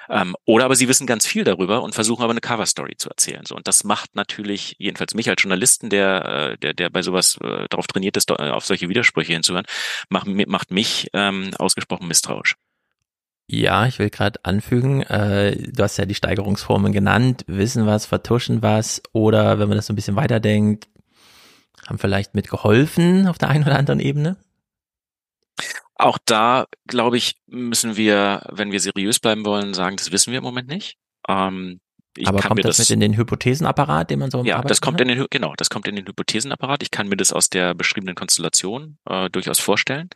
Ähm, 0.10 0.36
oder 0.46 0.66
aber 0.66 0.76
sie 0.76 0.88
wissen 0.88 1.06
ganz 1.06 1.28
viel 1.28 1.44
darüber 1.44 1.84
und 1.84 1.94
versuchen 1.94 2.24
aber 2.24 2.32
eine 2.32 2.42
Cover-Story 2.42 2.96
zu 2.98 3.10
erzählen. 3.10 3.44
So, 3.48 3.56
und 3.56 3.68
das 3.68 3.84
macht 3.84 4.16
natürlich, 4.16 4.76
jedenfalls 4.80 5.14
mich 5.14 5.30
als 5.30 5.42
Journalisten, 5.44 5.90
der, 5.92 6.26
äh, 6.54 6.58
der, 6.58 6.74
der 6.74 6.90
bei 6.90 7.04
sowas 7.04 7.38
äh, 7.44 7.68
darauf 7.70 7.86
trainiert 7.88 8.18
ist, 8.18 8.30
da- 8.32 8.54
auf 8.54 8.66
solche 8.66 8.90
Widersprüche 8.90 9.34
hinzuhören, 9.34 9.66
macht, 10.10 10.26
macht 10.48 10.72
mich 10.72 11.10
ähm, 11.14 11.52
ausgesprochen 11.60 12.08
misstrauisch. 12.08 12.56
Ja, 13.52 13.88
ich 13.88 13.98
will 13.98 14.12
gerade 14.12 14.40
anfügen, 14.46 15.02
äh, 15.02 15.56
du 15.56 15.82
hast 15.82 15.98
ja 15.98 16.06
die 16.06 16.14
Steigerungsformen 16.14 16.94
genannt, 16.94 17.46
wissen 17.48 17.88
was, 17.88 18.06
vertuschen 18.06 18.62
was 18.62 19.02
oder 19.12 19.58
wenn 19.58 19.68
man 19.68 19.76
das 19.76 19.88
so 19.88 19.94
ein 19.94 19.96
bisschen 19.96 20.16
weiterdenkt, 20.16 20.88
haben 21.88 21.98
vielleicht 21.98 22.36
mitgeholfen 22.36 23.28
auf 23.28 23.40
der 23.40 23.50
einen 23.50 23.64
oder 23.64 23.80
anderen 23.80 24.00
Ebene? 24.02 24.38
Auch 25.96 26.20
da, 26.26 26.68
glaube 26.86 27.18
ich, 27.18 27.38
müssen 27.48 27.98
wir, 27.98 28.44
wenn 28.52 28.72
wir 28.72 28.80
seriös 28.80 29.20
bleiben 29.20 29.44
wollen, 29.44 29.74
sagen, 29.74 29.96
das 29.96 30.12
wissen 30.12 30.30
wir 30.30 30.38
im 30.38 30.44
Moment 30.44 30.68
nicht. 30.68 31.00
Ähm, 31.28 31.80
ich 32.20 32.28
Aber 32.28 32.40
kann 32.40 32.50
kommt 32.50 32.58
mir 32.58 32.64
das, 32.64 32.78
mit 32.80 32.90
in 32.90 33.00
den 33.00 33.16
Hypothesenapparat, 33.18 34.10
den 34.10 34.20
man 34.20 34.32
so 34.32 34.42
im 34.42 34.46
Ja, 34.46 34.56
Arbeiten 34.56 34.68
das 34.68 34.82
kommt 34.82 34.96
hat? 34.96 35.02
in 35.02 35.08
den 35.08 35.28
genau, 35.30 35.54
das 35.58 35.70
kommt 35.70 35.88
in 35.88 35.96
den 35.96 36.06
Hypothesenapparat. 36.06 36.84
Ich 36.84 36.92
kann 36.92 37.08
mir 37.08 37.18
das 37.18 37.34
aus 37.34 37.50
der 37.50 37.74
beschriebenen 37.74 38.16
Konstellation 38.16 38.98
äh, 39.10 39.30
durchaus 39.30 39.60
vorstellen. 39.60 40.10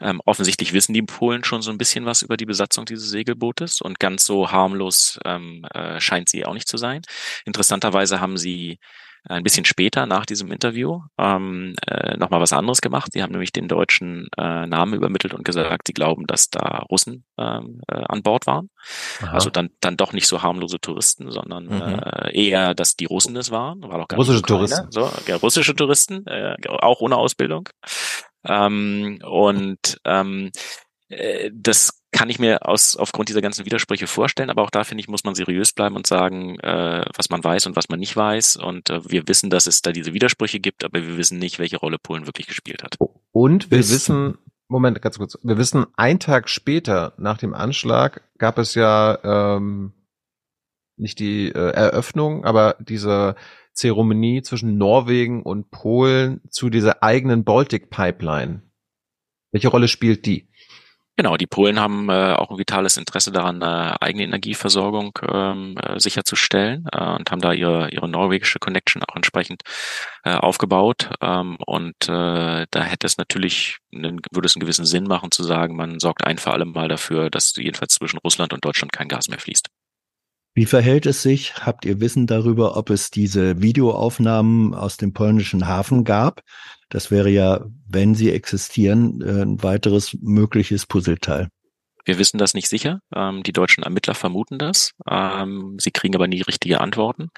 Ähm, 0.00 0.20
offensichtlich 0.24 0.72
wissen 0.72 0.94
die 0.94 1.02
Polen 1.02 1.44
schon 1.44 1.62
so 1.62 1.70
ein 1.70 1.78
bisschen 1.78 2.06
was 2.06 2.22
über 2.22 2.36
die 2.36 2.46
Besatzung 2.46 2.84
dieses 2.86 3.10
Segelbootes 3.10 3.80
und 3.80 3.98
ganz 4.00 4.24
so 4.24 4.50
harmlos 4.52 5.18
ähm, 5.24 5.64
äh, 5.74 6.00
scheint 6.00 6.28
sie 6.28 6.44
auch 6.46 6.54
nicht 6.54 6.68
zu 6.68 6.76
sein. 6.76 7.02
Interessanterweise 7.44 8.20
haben 8.20 8.36
sie 8.36 8.78
ein 9.24 9.42
bisschen 9.42 9.64
später 9.64 10.06
nach 10.06 10.24
diesem 10.26 10.50
Interview 10.50 11.00
ähm, 11.18 11.74
äh, 11.86 12.16
nochmal 12.16 12.40
was 12.40 12.52
anderes 12.52 12.80
gemacht. 12.80 13.12
Sie 13.12 13.22
haben 13.22 13.32
nämlich 13.32 13.52
den 13.52 13.68
deutschen 13.68 14.28
äh, 14.38 14.66
Namen 14.66 14.94
übermittelt 14.94 15.34
und 15.34 15.44
gesagt, 15.44 15.86
sie 15.86 15.92
glauben, 15.92 16.26
dass 16.26 16.48
da 16.50 16.84
Russen 16.90 17.24
ähm, 17.38 17.80
äh, 17.88 18.02
an 18.08 18.22
Bord 18.22 18.46
waren. 18.46 18.70
Aha. 19.22 19.32
Also 19.32 19.50
dann, 19.50 19.70
dann 19.80 19.96
doch 19.96 20.12
nicht 20.12 20.26
so 20.26 20.42
harmlose 20.42 20.80
Touristen, 20.80 21.30
sondern 21.30 21.64
Mhm. 21.66 22.00
äh, 22.02 22.32
eher, 22.48 22.74
dass 22.74 22.96
die 22.96 23.04
Russen 23.04 23.36
es 23.36 23.50
waren. 23.50 23.82
War 23.82 23.98
doch 23.98 24.08
gar 24.08 24.16
Russische. 24.18 24.42
Touristen. 24.42 24.90
So, 24.90 25.10
ja, 25.26 25.36
russische 25.36 25.74
Touristen, 25.74 26.26
äh, 26.26 26.56
auch 26.68 27.00
ohne 27.00 27.16
Ausbildung. 27.16 27.68
Ähm, 28.44 29.18
und 29.22 29.98
ähm, 30.04 30.50
Äh, 31.10 31.50
das 31.52 32.02
kann 32.12 32.30
ich 32.30 32.38
mir 32.38 32.66
aus, 32.66 32.96
aufgrund 32.96 33.28
dieser 33.28 33.42
ganzen 33.42 33.66
Widersprüche 33.66 34.06
vorstellen, 34.06 34.50
aber 34.50 34.62
auch 34.62 34.70
da 34.70 34.84
finde 34.84 35.02
ich, 35.02 35.08
muss 35.08 35.24
man 35.24 35.34
seriös 35.34 35.72
bleiben 35.72 35.96
und 35.96 36.06
sagen, 36.06 36.58
äh, 36.60 37.04
was 37.16 37.30
man 37.30 37.44
weiß 37.44 37.66
und 37.66 37.76
was 37.76 37.88
man 37.88 38.00
nicht 38.00 38.16
weiß. 38.16 38.56
Und 38.56 38.90
äh, 38.90 39.08
wir 39.08 39.28
wissen, 39.28 39.50
dass 39.50 39.66
es 39.66 39.82
da 39.82 39.92
diese 39.92 40.14
Widersprüche 40.14 40.60
gibt, 40.60 40.84
aber 40.84 41.02
wir 41.06 41.16
wissen 41.16 41.38
nicht, 41.38 41.58
welche 41.58 41.76
Rolle 41.76 41.98
Polen 41.98 42.26
wirklich 42.26 42.46
gespielt 42.46 42.82
hat. 42.82 42.96
Und 43.32 43.70
wir 43.70 43.78
Bis 43.78 43.92
wissen, 43.92 44.38
Moment, 44.68 45.02
ganz 45.02 45.18
kurz, 45.18 45.38
wir 45.42 45.58
wissen, 45.58 45.86
ein 45.96 46.20
Tag 46.20 46.48
später 46.48 47.14
nach 47.18 47.38
dem 47.38 47.54
Anschlag 47.54 48.22
gab 48.38 48.58
es 48.58 48.74
ja 48.74 49.18
ähm, 49.56 49.92
nicht 50.96 51.18
die 51.18 51.48
äh, 51.48 51.72
Eröffnung, 51.72 52.44
aber 52.44 52.76
diese 52.80 53.34
Zeremonie 53.72 54.42
zwischen 54.42 54.78
Norwegen 54.78 55.42
und 55.42 55.70
Polen 55.70 56.40
zu 56.50 56.70
dieser 56.70 57.02
eigenen 57.02 57.44
Baltic 57.44 57.90
Pipeline. 57.90 58.62
Welche 59.52 59.68
Rolle 59.68 59.88
spielt 59.88 60.26
die? 60.26 60.49
Genau, 61.20 61.36
die 61.36 61.46
Polen 61.46 61.78
haben 61.78 62.08
äh, 62.08 62.32
auch 62.32 62.50
ein 62.50 62.56
vitales 62.56 62.96
Interesse 62.96 63.30
daran, 63.30 63.60
äh, 63.60 63.94
eigene 64.00 64.24
Energieversorgung 64.24 65.18
ähm, 65.30 65.76
äh, 65.76 66.00
sicherzustellen 66.00 66.86
äh, 66.90 67.10
und 67.10 67.30
haben 67.30 67.42
da 67.42 67.52
ihre, 67.52 67.90
ihre 67.90 68.08
norwegische 68.08 68.58
Connection 68.58 69.02
auch 69.02 69.16
entsprechend 69.16 69.60
äh, 70.24 70.32
aufgebaut. 70.32 71.10
Ähm, 71.20 71.58
und 71.66 72.08
äh, 72.08 72.66
da 72.70 72.82
hätte 72.82 73.06
es 73.06 73.18
natürlich, 73.18 73.76
einen, 73.94 74.20
würde 74.32 74.46
es 74.46 74.56
einen 74.56 74.62
gewissen 74.62 74.86
Sinn 74.86 75.04
machen 75.04 75.30
zu 75.30 75.42
sagen, 75.42 75.76
man 75.76 76.00
sorgt 76.00 76.24
ein 76.24 76.38
für 76.38 76.52
alle 76.52 76.64
Mal 76.64 76.88
dafür, 76.88 77.28
dass 77.28 77.54
jedenfalls 77.54 77.92
zwischen 77.96 78.16
Russland 78.24 78.54
und 78.54 78.64
Deutschland 78.64 78.90
kein 78.90 79.08
Gas 79.08 79.28
mehr 79.28 79.38
fließt. 79.38 79.68
Wie 80.52 80.66
verhält 80.66 81.06
es 81.06 81.22
sich? 81.22 81.54
Habt 81.56 81.84
ihr 81.84 82.00
Wissen 82.00 82.26
darüber, 82.26 82.76
ob 82.76 82.90
es 82.90 83.10
diese 83.10 83.62
Videoaufnahmen 83.62 84.74
aus 84.74 84.96
dem 84.96 85.12
polnischen 85.12 85.68
Hafen 85.68 86.04
gab? 86.04 86.42
Das 86.88 87.10
wäre 87.10 87.30
ja, 87.30 87.64
wenn 87.88 88.14
sie 88.14 88.32
existieren, 88.32 89.20
äh, 89.20 89.42
ein 89.42 89.62
weiteres 89.62 90.16
mögliches 90.20 90.86
Puzzleteil. 90.86 91.48
Wir 92.04 92.18
wissen 92.18 92.38
das 92.38 92.54
nicht 92.54 92.68
sicher. 92.68 93.00
Ähm, 93.14 93.42
die 93.42 93.52
deutschen 93.52 93.84
Ermittler 93.84 94.14
vermuten 94.14 94.58
das. 94.58 94.92
Ähm, 95.08 95.76
sie 95.78 95.92
kriegen 95.92 96.16
aber 96.16 96.26
nie 96.26 96.40
richtige 96.42 96.80
Antworten. 96.80 97.28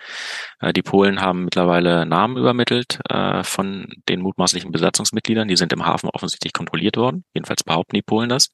Äh, 0.61 0.73
die 0.73 0.83
Polen 0.83 1.21
haben 1.21 1.45
mittlerweile 1.45 2.07
Namen 2.07 2.37
übermittelt 2.37 2.99
äh, 3.11 3.43
von 3.45 3.89
den 4.09 4.21
mutmaßlichen 4.21 4.73
Besatzungsmitgliedern. 4.73 5.49
Die 5.49 5.57
sind 5.57 5.73
im 5.73 5.85
Hafen 5.85 6.09
offensichtlich 6.09 6.53
kontrolliert 6.53 6.97
worden. 6.97 7.25
Jedenfalls 7.35 7.65
behaupten 7.65 7.97
die 7.97 8.03
Polen 8.03 8.31
das. 8.31 8.49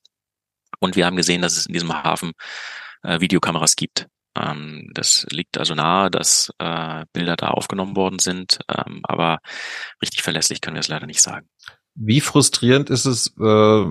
Und 0.81 0.97
wir 0.97 1.07
haben 1.07 1.17
gesehen, 1.17 1.43
dass 1.43 1.57
es 1.57 1.67
in 1.67 1.73
diesem 1.73 1.93
Hafen 1.93 2.33
Videokameras 3.03 3.77
gibt. 3.77 4.09
Ähm, 4.37 4.91
das 4.95 5.27
liegt 5.31 5.59
also 5.59 5.75
nahe, 5.75 6.11
dass 6.11 6.53
äh, 6.59 7.05
Bilder 7.13 7.37
da 7.37 7.49
aufgenommen 7.49 7.97
worden 7.97 8.19
sind, 8.19 8.59
ähm, 8.69 9.01
aber 9.03 9.39
richtig 10.03 10.23
verlässlich 10.23 10.61
können 10.61 10.77
wir 10.77 10.81
es 10.81 10.89
leider 10.89 11.07
nicht 11.07 11.23
sagen. 11.23 11.49
Wie 11.95 12.21
frustrierend 12.21 12.91
ist 12.91 13.07
es, 13.07 13.29
äh, 13.39 13.87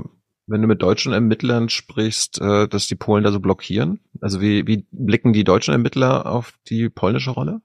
wenn 0.50 0.62
du 0.62 0.68
mit 0.68 0.82
deutschen 0.82 1.12
Ermittlern 1.12 1.70
sprichst, 1.70 2.40
äh, 2.40 2.68
dass 2.68 2.88
die 2.88 2.96
Polen 2.96 3.24
da 3.24 3.32
so 3.32 3.40
blockieren? 3.40 4.00
Also 4.22 4.40
wie, 4.40 4.66
wie 4.66 4.86
blicken 4.92 5.34
die 5.34 5.44
deutschen 5.44 5.74
Ermittler 5.74 6.26
auf 6.26 6.54
die 6.70 6.90
polnische 6.90 7.32
Rolle? 7.32 7.62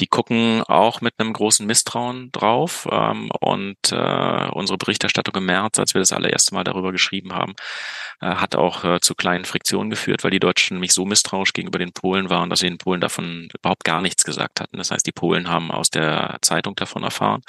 Die 0.00 0.06
gucken 0.06 0.62
auch 0.62 1.00
mit 1.00 1.14
einem 1.18 1.32
großen 1.32 1.66
Misstrauen 1.66 2.30
drauf. 2.32 2.86
Ähm, 2.90 3.30
und 3.40 3.76
äh, 3.90 4.48
unsere 4.52 4.78
Berichterstattung 4.78 5.34
im 5.36 5.46
März, 5.46 5.78
als 5.78 5.94
wir 5.94 6.00
das 6.00 6.12
allererste 6.12 6.54
Mal 6.54 6.64
darüber 6.64 6.92
geschrieben 6.92 7.34
haben, 7.34 7.54
äh, 8.20 8.26
hat 8.26 8.56
auch 8.56 8.84
äh, 8.84 9.00
zu 9.00 9.14
kleinen 9.14 9.44
Friktionen 9.44 9.90
geführt, 9.90 10.24
weil 10.24 10.30
die 10.30 10.40
Deutschen 10.40 10.74
nämlich 10.74 10.92
so 10.92 11.04
misstrauisch 11.04 11.52
gegenüber 11.52 11.78
den 11.78 11.92
Polen 11.92 12.30
waren, 12.30 12.50
dass 12.50 12.60
sie 12.60 12.68
den 12.68 12.78
Polen 12.78 13.00
davon 13.00 13.48
überhaupt 13.58 13.84
gar 13.84 14.00
nichts 14.00 14.24
gesagt 14.24 14.60
hatten. 14.60 14.78
Das 14.78 14.90
heißt, 14.90 15.06
die 15.06 15.12
Polen 15.12 15.48
haben 15.48 15.70
aus 15.70 15.90
der 15.90 16.38
Zeitung 16.42 16.74
davon 16.76 17.02
erfahren 17.02 17.42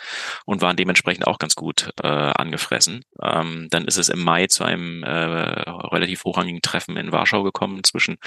und 0.45 0.61
waren 0.61 0.75
dementsprechend 0.75 1.27
auch 1.27 1.39
ganz 1.39 1.55
gut 1.55 1.91
äh, 2.03 2.07
angefressen. 2.07 3.03
Ähm, 3.21 3.67
dann 3.69 3.85
ist 3.85 3.97
es 3.97 4.09
im 4.09 4.23
Mai 4.23 4.47
zu 4.47 4.63
einem 4.63 5.03
äh, 5.03 5.09
relativ 5.09 6.23
hochrangigen 6.25 6.61
Treffen 6.61 6.97
in 6.97 7.11
Warschau 7.11 7.43
gekommen 7.43 7.83
zwischen 7.83 8.17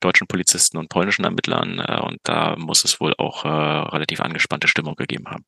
deutschen 0.00 0.26
Polizisten 0.26 0.78
und 0.78 0.88
polnischen 0.88 1.24
Ermittlern 1.24 1.78
äh, 1.78 2.00
und 2.00 2.18
da 2.24 2.56
muss 2.56 2.84
es 2.84 3.00
wohl 3.00 3.14
auch 3.22 3.44
äh, 3.44 3.48
relativ 3.48 4.20
angespannte 4.20 4.68
Stimmung 4.68 4.96
gegeben 4.96 5.26
haben. 5.28 5.44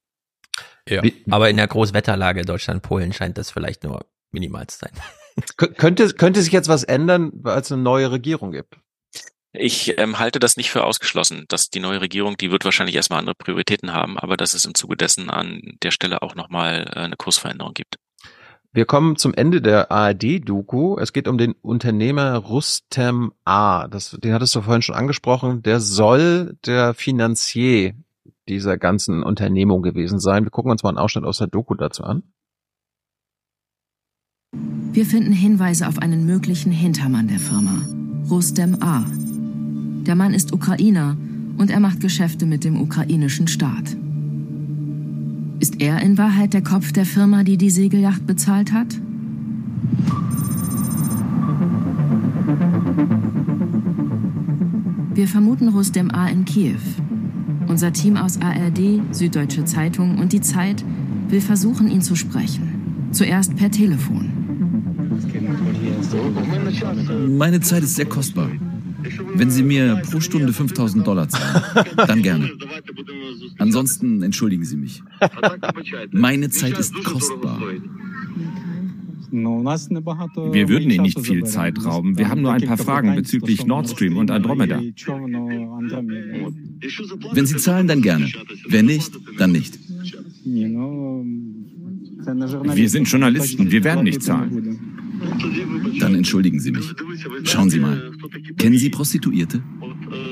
Ja. 0.89 1.03
Aber 1.31 1.51
in 1.51 1.57
der 1.57 1.67
Großwetterlage 1.67 2.43
Deutschland-Polen 2.43 3.13
scheint 3.13 3.39
das 3.39 3.51
vielleicht 3.51 3.85
nur 3.85 4.07
minimal 4.31 4.67
zu 4.67 4.79
sein. 4.79 4.93
könnte, 5.77 6.13
könnte 6.15 6.43
sich 6.43 6.53
jetzt 6.53 6.69
was 6.69 6.85
ändern, 6.85 7.31
weil 7.35 7.61
es 7.61 7.73
eine 7.73 7.83
neue 7.83 8.11
Regierung 8.11 8.53
gibt? 8.53 8.79
Ich 9.57 9.99
ähm, 9.99 10.19
halte 10.19 10.41
das 10.41 10.57
nicht 10.57 10.71
für 10.71 10.83
ausgeschlossen, 10.83 11.45
dass 11.49 11.71
die 11.71 11.79
neue 11.79 12.01
Regierung, 12.01 12.37
die 12.37 12.51
wird 12.51 12.65
wahrscheinlich 12.65 12.97
erstmal 12.97 13.21
andere 13.21 13.37
Prioritäten 13.37 13.93
haben, 13.93 14.19
aber 14.19 14.37
dass 14.37 14.53
es 14.53 14.65
im 14.65 14.75
Zuge 14.75 14.97
dessen 14.97 15.31
an 15.31 15.77
der 15.83 15.93
Stelle 15.93 16.23
auch 16.23 16.35
nochmal 16.35 16.91
äh, 16.93 16.99
eine 16.99 17.17
Kursveränderung 17.17 17.73
gibt. 17.73 17.97
Wir 18.75 18.87
kommen 18.87 19.15
zum 19.15 19.33
Ende 19.35 19.63
der 19.63 19.93
ARD-Doku. 19.93 20.99
Es 20.99 21.13
geht 21.13 21.29
um 21.29 21.39
den 21.39 21.53
Unternehmer 21.63 22.35
Rustem 22.39 23.33
A. 23.45 23.87
Das, 23.87 24.19
den 24.21 24.35
hattest 24.35 24.53
du 24.57 24.63
vorhin 24.63 24.83
schon 24.83 24.97
angesprochen. 24.97 25.63
Der 25.63 25.79
soll 25.79 26.57
der 26.67 26.93
Finanzier 26.93 27.95
dieser 28.49 28.77
ganzen 28.77 29.23
Unternehmung 29.23 29.83
gewesen 29.83 30.19
sein. 30.19 30.43
Wir 30.43 30.51
gucken 30.51 30.73
uns 30.73 30.83
mal 30.83 30.89
einen 30.89 30.99
Ausschnitt 30.99 31.25
aus 31.25 31.39
der 31.39 31.47
Doku 31.47 31.77
dazu 31.77 32.03
an. 32.03 32.25
Wir 34.93 35.07
finden 35.07 35.33
Hinweise 35.33 35.87
auf 35.87 35.99
einen 35.99 36.27
möglichen 36.27 36.73
Hintermann 36.73 37.29
der 37.29 37.39
Firma, 37.39 37.81
Rustem 38.29 38.83
A. 38.83 39.05
Der 40.05 40.17
Mann 40.17 40.35
ist 40.35 40.53
Ukrainer 40.53 41.17
und 41.59 41.71
er 41.71 41.79
macht 41.79 42.01
Geschäfte 42.01 42.45
mit 42.45 42.65
dem 42.65 42.81
ukrainischen 42.81 43.47
Staat. 43.47 43.97
Ist 45.61 45.81
er 45.81 46.01
in 46.01 46.19
Wahrheit 46.19 46.53
der 46.53 46.63
Kopf 46.63 46.93
der 46.93 47.07
Firma, 47.07 47.45
die 47.45 47.57
die 47.57 47.71
Segelyacht 47.71 48.27
bezahlt 48.27 48.73
hat? 48.73 49.01
Wir 55.15 55.29
vermuten 55.29 55.69
Rustem 55.69 56.11
A. 56.11 56.29
in 56.29 56.45
Kiew. 56.45 56.81
Unser 57.69 57.93
Team 57.93 58.17
aus 58.17 58.41
ARD, 58.41 59.01
Süddeutsche 59.13 59.65
Zeitung 59.65 60.19
und 60.19 60.33
die 60.33 60.41
Zeit 60.41 60.85
will 61.29 61.41
versuchen, 61.41 61.89
ihn 61.89 62.03
zu 62.03 62.17
sprechen. 62.17 63.09
Zuerst 63.13 63.57
per 63.57 63.71
Telefon. 63.71 64.31
Meine 67.39 67.61
Zeit 67.61 67.85
ist 67.85 67.95
sehr 67.95 68.07
kostbar. 68.07 68.49
Wenn 69.35 69.51
Sie 69.51 69.63
mir 69.63 70.03
pro 70.11 70.21
Stunde 70.21 70.53
5000 70.53 71.07
Dollar 71.07 71.29
zahlen, 71.29 71.63
dann 71.97 72.23
gerne. 72.23 72.51
Ansonsten 73.59 74.23
entschuldigen 74.23 74.65
Sie 74.65 74.77
mich. 74.77 75.03
Meine 76.11 76.51
Zeit 76.51 76.79
ist 76.79 76.95
kostbar. 77.05 77.61
Wir 79.31 80.69
würden 80.69 80.91
Ihnen 80.91 81.03
nicht 81.03 81.19
viel 81.21 81.43
Zeit 81.45 81.85
rauben. 81.85 82.17
Wir 82.17 82.29
haben 82.29 82.43
nur 82.43 82.53
ein 82.53 82.63
paar 82.63 82.79
Fragen 82.79 83.17
bezüglich 83.17 83.67
Nord 83.67 83.89
Stream 83.91 84.17
und 84.17 84.31
Andromeda. 84.31 84.81
Wenn 87.33 87.47
Sie 87.47 87.57
zahlen, 87.57 87.89
dann 87.89 88.01
gerne. 88.01 88.29
Wenn 88.69 88.87
nicht, 88.87 89.13
dann 89.39 89.51
nicht. 89.51 89.79
Wir 92.75 92.89
sind 92.89 93.09
Journalisten, 93.11 93.73
wir 93.73 93.83
werden 93.83 94.05
nicht 94.05 94.23
zahlen. 94.23 94.84
Dann 96.01 96.15
entschuldigen 96.15 96.61
Sie 96.61 96.71
mich. 96.71 96.95
Schauen 97.45 97.71
Sie 97.71 97.81
mal. 97.81 98.13
Kennen 98.57 98.79
Sie 98.79 98.91
Prostituierte? 98.91 99.63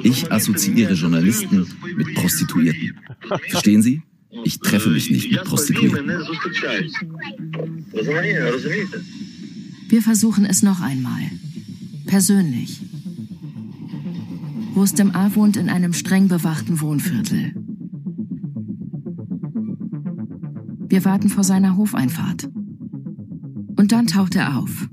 Ich 0.02 0.31
assoziiere 0.31 0.94
Journalisten 0.94 1.66
mit 1.97 2.15
Prostituierten. 2.15 2.98
Verstehen 3.48 3.82
Sie? 3.82 4.02
Ich 4.44 4.58
treffe 4.58 4.90
mich 4.90 5.10
nicht 5.10 5.31
mit 5.31 5.44
Prostituierten. 5.44 6.08
Wir 9.88 10.02
versuchen 10.02 10.47
es 10.47 10.62
noch 10.62 10.81
einmal. 10.81 11.20
Persönlich. 12.06 12.81
Rustem 14.74 15.10
A. 15.10 15.34
wohnt 15.34 15.56
in 15.56 15.68
einem 15.68 15.92
streng 15.92 16.28
bewachten 16.28 16.81
Wohnviertel. 16.81 17.54
Wir 20.88 21.04
warten 21.04 21.28
vor 21.28 21.44
seiner 21.44 21.76
Hofeinfahrt. 21.76 22.48
Und 23.82 23.90
dann 23.90 24.06
taucht 24.06 24.36
er 24.36 24.58
auf. 24.58 24.88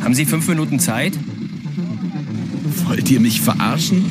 Haben 0.00 0.14
Sie 0.14 0.24
fünf 0.24 0.46
Minuten 0.46 0.78
Zeit? 0.78 1.18
Wollt 2.86 3.10
ihr 3.10 3.18
mich 3.18 3.40
verarschen? 3.40 4.04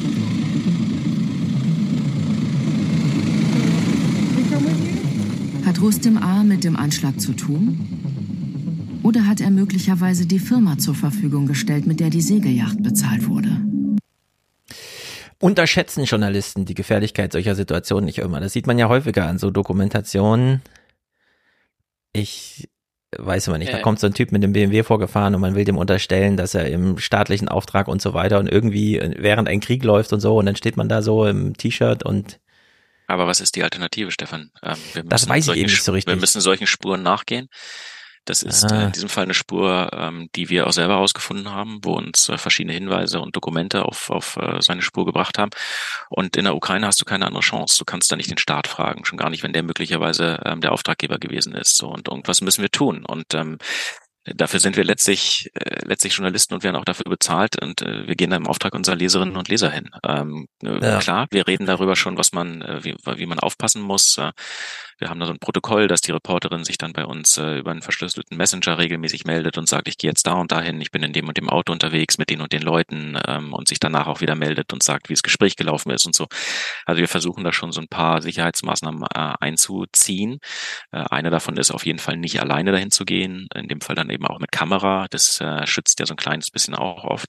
Hat 5.66 5.80
Rustem 5.80 6.18
A. 6.18 6.44
mit 6.44 6.66
dem 6.66 6.76
Anschlag 6.76 7.22
zu 7.22 7.32
tun? 7.32 7.80
Oder 9.02 9.26
hat 9.26 9.40
er 9.40 9.50
möglicherweise 9.50 10.26
die 10.26 10.40
Firma 10.40 10.78
zur 10.78 10.94
Verfügung 10.94 11.46
gestellt, 11.46 11.88
mit 11.88 12.02
der 12.02 12.10
die 12.10 12.22
Segelyacht 12.22 12.84
bezahlt 12.84 13.30
wurde? 13.30 13.63
Unterschätzen 15.44 16.06
Journalisten 16.06 16.64
die 16.66 16.74
Gefährlichkeit 16.74 17.34
solcher 17.34 17.54
Situationen 17.56 18.06
nicht 18.06 18.20
immer. 18.20 18.40
Das 18.40 18.54
sieht 18.54 18.66
man 18.66 18.80
ja 18.80 18.88
häufiger 18.88 19.26
an 19.28 19.38
so 19.38 19.52
Dokumentationen. 19.52 20.62
Ich 22.14 22.70
weiß 23.18 23.48
immer 23.48 23.58
nicht, 23.58 23.72
da 23.74 23.80
kommt 23.80 24.00
so 24.00 24.08
ein 24.08 24.14
Typ 24.14 24.32
mit 24.32 24.42
dem 24.42 24.54
BMW 24.54 24.84
vorgefahren 24.84 25.36
und 25.36 25.42
man 25.42 25.54
will 25.56 25.66
dem 25.66 25.78
unterstellen, 25.78 26.38
dass 26.38 26.54
er 26.56 26.68
im 26.68 26.98
staatlichen 26.98 27.48
Auftrag 27.50 27.88
und 27.88 28.02
so 28.02 28.14
weiter 28.14 28.40
und 28.40 28.48
irgendwie 28.48 29.00
während 29.18 29.48
ein 29.50 29.60
Krieg 29.60 29.84
läuft 29.84 30.14
und 30.14 30.20
so 30.22 30.38
und 30.38 30.46
dann 30.46 30.56
steht 30.56 30.78
man 30.78 30.88
da 30.90 31.02
so 31.02 31.26
im 31.26 31.56
T-Shirt 31.58 32.04
und 32.04 32.40
Aber 33.08 33.28
was 33.28 33.42
ist 33.42 33.56
die 33.56 33.64
Alternative, 33.64 34.12
Stefan? 34.12 34.50
Ähm, 34.64 34.78
Das 35.06 35.28
weiß 35.28 35.50
ich 35.50 35.58
eben 35.58 35.70
nicht 35.70 35.84
so 35.84 35.92
Sp- 35.92 35.94
Wir 35.94 35.96
richtig. 35.98 36.20
müssen 36.22 36.42
solchen 36.42 36.68
Spuren 36.68 37.04
nachgehen. 37.04 37.50
Das 38.26 38.42
ist 38.44 38.64
Ah. 38.66 38.82
äh, 38.82 38.86
in 38.86 38.92
diesem 38.94 39.10
Fall 39.10 39.24
eine 39.26 39.34
Spur, 39.34 39.90
ähm, 39.94 40.30
die 40.36 40.50
wir 40.50 40.68
auch 40.68 40.72
selber 40.72 40.94
herausgefunden 40.94 41.50
haben, 41.50 41.80
wo 41.84 41.94
uns 41.94 42.30
äh, 42.30 42.38
verschiedene 42.38 42.74
Hinweise 42.74 43.20
und 43.20 43.36
Dokumente 43.36 43.84
auf, 43.86 44.10
auf 44.10 44.38
äh, 44.38 44.62
seine 44.62 44.82
Spur 44.82 45.06
gebracht 45.06 45.38
haben. 45.38 45.52
Und 46.10 46.38
in 46.38 46.46
der 46.46 46.56
Ukraine 46.56 46.88
hast 46.88 47.02
du 47.02 47.06
keine 47.06 47.26
andere 47.28 47.42
Chance. 47.44 47.78
Du 47.80 47.86
kannst 47.86 48.12
da 48.12 48.16
nicht 48.16 48.30
den 48.30 48.38
Staat 48.38 48.68
fragen, 48.68 49.06
schon 49.06 49.18
gar 49.18 49.30
nicht, 49.30 49.44
wenn 49.44 49.54
der 49.54 49.64
möglicherweise 49.64 50.40
ähm, 50.46 50.62
der 50.62 50.72
Auftraggeber 50.72 51.18
gewesen 51.20 51.54
ist. 51.54 51.78
So, 51.78 51.90
und 51.90 52.08
irgendwas 52.08 52.42
müssen 52.42 52.62
wir 52.62 52.72
tun. 52.72 53.06
Und 53.06 53.34
ähm, 53.34 53.58
Dafür 54.26 54.62
sind 54.62 54.78
wir 54.78 54.86
letztlich 54.86 55.52
äh, 55.54 55.86
letztlich 55.86 56.14
Journalisten 56.16 56.54
und 56.54 56.64
werden 56.64 56.78
auch 56.78 56.86
dafür 56.86 57.10
bezahlt 57.10 57.62
und 57.62 57.82
äh, 57.82 58.08
wir 58.08 58.16
gehen 58.16 58.30
da 58.30 58.38
im 58.38 58.48
Auftrag 58.48 58.74
unserer 58.74 58.96
Leserinnen 58.96 59.36
und 59.36 59.50
Leser 59.50 59.70
hin. 59.70 59.90
Ähm, 60.02 60.48
äh, 60.64 60.80
Ja. 60.82 61.00
Klar, 61.00 61.28
wir 61.32 61.46
reden 61.46 61.66
darüber 61.66 61.98
schon, 61.98 62.18
was 62.18 62.32
man, 62.32 62.62
äh, 62.62 62.86
wie, 62.86 62.96
wie 63.18 63.26
man 63.26 63.40
aufpassen 63.40 63.82
muss. 63.82 64.18
Äh, 64.18 64.32
wir 65.00 65.10
haben 65.10 65.20
da 65.20 65.26
so 65.26 65.34
ein 65.34 65.40
Protokoll, 65.40 65.88
dass 65.88 66.02
die 66.02 66.12
Reporterin 66.12 66.64
sich 66.64 66.78
dann 66.78 66.94
bei 66.94 67.06
uns 67.06 67.38
äh, 67.38 67.60
über 67.60 67.72
einen 67.72 67.82
verschlüsselten 67.82 68.38
Messenger 68.38 68.78
regelmäßig 68.78 69.26
meldet 69.26 69.58
und 69.58 69.68
sagt, 69.68 69.88
ich 69.88 69.98
gehe 69.98 70.10
jetzt 70.10 70.28
da 70.28 70.34
und 70.34 70.52
dahin, 70.52 70.80
ich 70.82 70.92
bin 70.92 71.04
in 71.04 71.14
dem 71.14 71.28
und 71.28 71.38
dem 71.38 71.50
Auto 71.50 71.72
unterwegs 71.72 72.18
mit 72.18 72.30
den 72.30 72.42
und 72.42 72.54
den 72.54 72.62
Leuten 72.62 73.18
ähm, 73.28 73.54
und 73.54 73.68
sich 73.68 73.80
danach 73.80 74.08
auch 74.08 74.22
wieder 74.22 74.36
meldet 74.36 74.74
und 74.74 74.84
sagt, 74.84 75.10
wie 75.10 75.14
das 75.14 75.24
Gespräch 75.24 75.56
gelaufen 75.56 75.92
ist 75.92 76.06
und 76.06 76.16
so. 76.16 76.28
Also 76.86 77.00
wir 77.00 77.08
versuchen 77.08 77.44
da 77.44 77.52
schon 77.54 77.72
so 77.72 77.82
ein 77.82 77.88
paar 77.88 78.22
Sicherheitsmaßnahmen 78.22 79.04
äh, 79.04 79.34
einzuziehen. 79.40 80.40
Äh, 80.92 81.04
eine 81.10 81.30
davon 81.30 81.58
ist 81.58 81.72
auf 81.72 81.86
jeden 81.86 82.00
Fall 82.00 82.18
nicht 82.18 82.40
alleine 82.42 82.72
dahin 82.72 82.92
zu 82.92 83.06
gehen, 83.06 83.48
in 83.56 83.68
dem 83.68 83.82
Fall 83.82 83.96
dann 83.96 84.10
eben 84.10 84.26
auch 84.28 84.40
mit 84.40 84.52
Kamera. 84.52 85.08
Das 85.10 85.40
äh, 85.42 85.66
schützt 85.68 86.00
ja 86.00 86.06
so 86.06 86.14
ein 86.14 86.18
kleines 86.18 86.50
bisschen 86.52 86.76
auch 86.76 87.04
oft. 87.04 87.28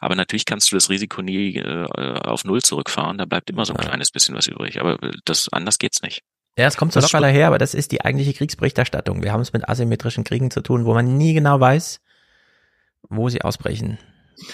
Aber 0.00 0.14
natürlich 0.14 0.44
kannst 0.44 0.70
du 0.70 0.76
das 0.76 0.90
Risiko 0.90 1.22
nie 1.22 1.56
äh, 1.56 1.86
auf 2.20 2.44
Null 2.44 2.62
zurückfahren. 2.62 3.18
Da 3.18 3.24
bleibt 3.24 3.50
immer 3.50 3.64
so 3.64 3.74
ein 3.74 3.80
kleines 3.80 4.10
bisschen 4.10 4.34
was 4.34 4.46
übrig. 4.46 4.80
Aber 4.80 5.02
äh, 5.02 5.12
das 5.24 5.48
anders 5.52 5.78
geht's 5.78 6.02
nicht. 6.02 6.22
Ja, 6.58 6.66
es 6.66 6.76
kommt 6.76 6.92
so 6.92 7.00
locker 7.00 7.20
daher, 7.20 7.46
aber 7.46 7.58
das 7.58 7.74
ist 7.74 7.92
die 7.92 8.04
eigentliche 8.04 8.34
Kriegsberichterstattung. 8.34 9.22
Wir 9.22 9.32
haben 9.32 9.40
es 9.40 9.52
mit 9.52 9.68
asymmetrischen 9.68 10.24
Kriegen 10.24 10.50
zu 10.50 10.60
tun, 10.60 10.84
wo 10.84 10.94
man 10.94 11.16
nie 11.16 11.32
genau 11.32 11.58
weiß, 11.60 12.00
wo 13.08 13.28
sie 13.28 13.42
ausbrechen. 13.42 13.98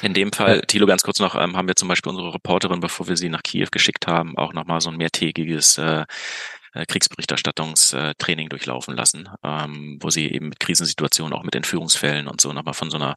In 0.03 0.15
dem 0.15 0.33
Fall, 0.33 0.63
Thilo, 0.63 0.87
ganz 0.87 1.03
kurz 1.03 1.21
noch, 1.21 1.35
ähm, 1.37 1.57
haben 1.57 1.69
wir 1.69 1.77
zum 1.77 1.89
Beispiel 1.89 2.11
unsere 2.11 2.35
Reporterin, 2.35 2.81
bevor 2.81 3.09
wir 3.09 3.17
sie 3.17 3.29
nach 3.29 3.43
Kiew 3.43 3.69
geschickt 3.71 4.07
haben, 4.07 4.37
auch 4.37 4.53
nochmal 4.53 4.81
so 4.81 4.91
ein 4.91 4.97
mehrtägiges 4.97 5.79
äh, 5.79 6.05
äh, 6.77 6.85
Kriegsberichterstattungstraining 6.87 8.51
durchlaufen 8.51 8.95
lassen, 8.95 9.29
ähm, 9.43 9.99
wo 10.01 10.11
sie 10.11 10.31
eben 10.31 10.51
mit 10.51 10.61
Krisensituationen, 10.61 11.33
auch 11.33 11.43
mit 11.43 11.55
Entführungsfällen 11.55 12.29
und 12.29 12.41
so 12.41 12.53
nochmal 12.53 12.75
von 12.75 12.91
so 12.91 12.99
einer 12.99 13.17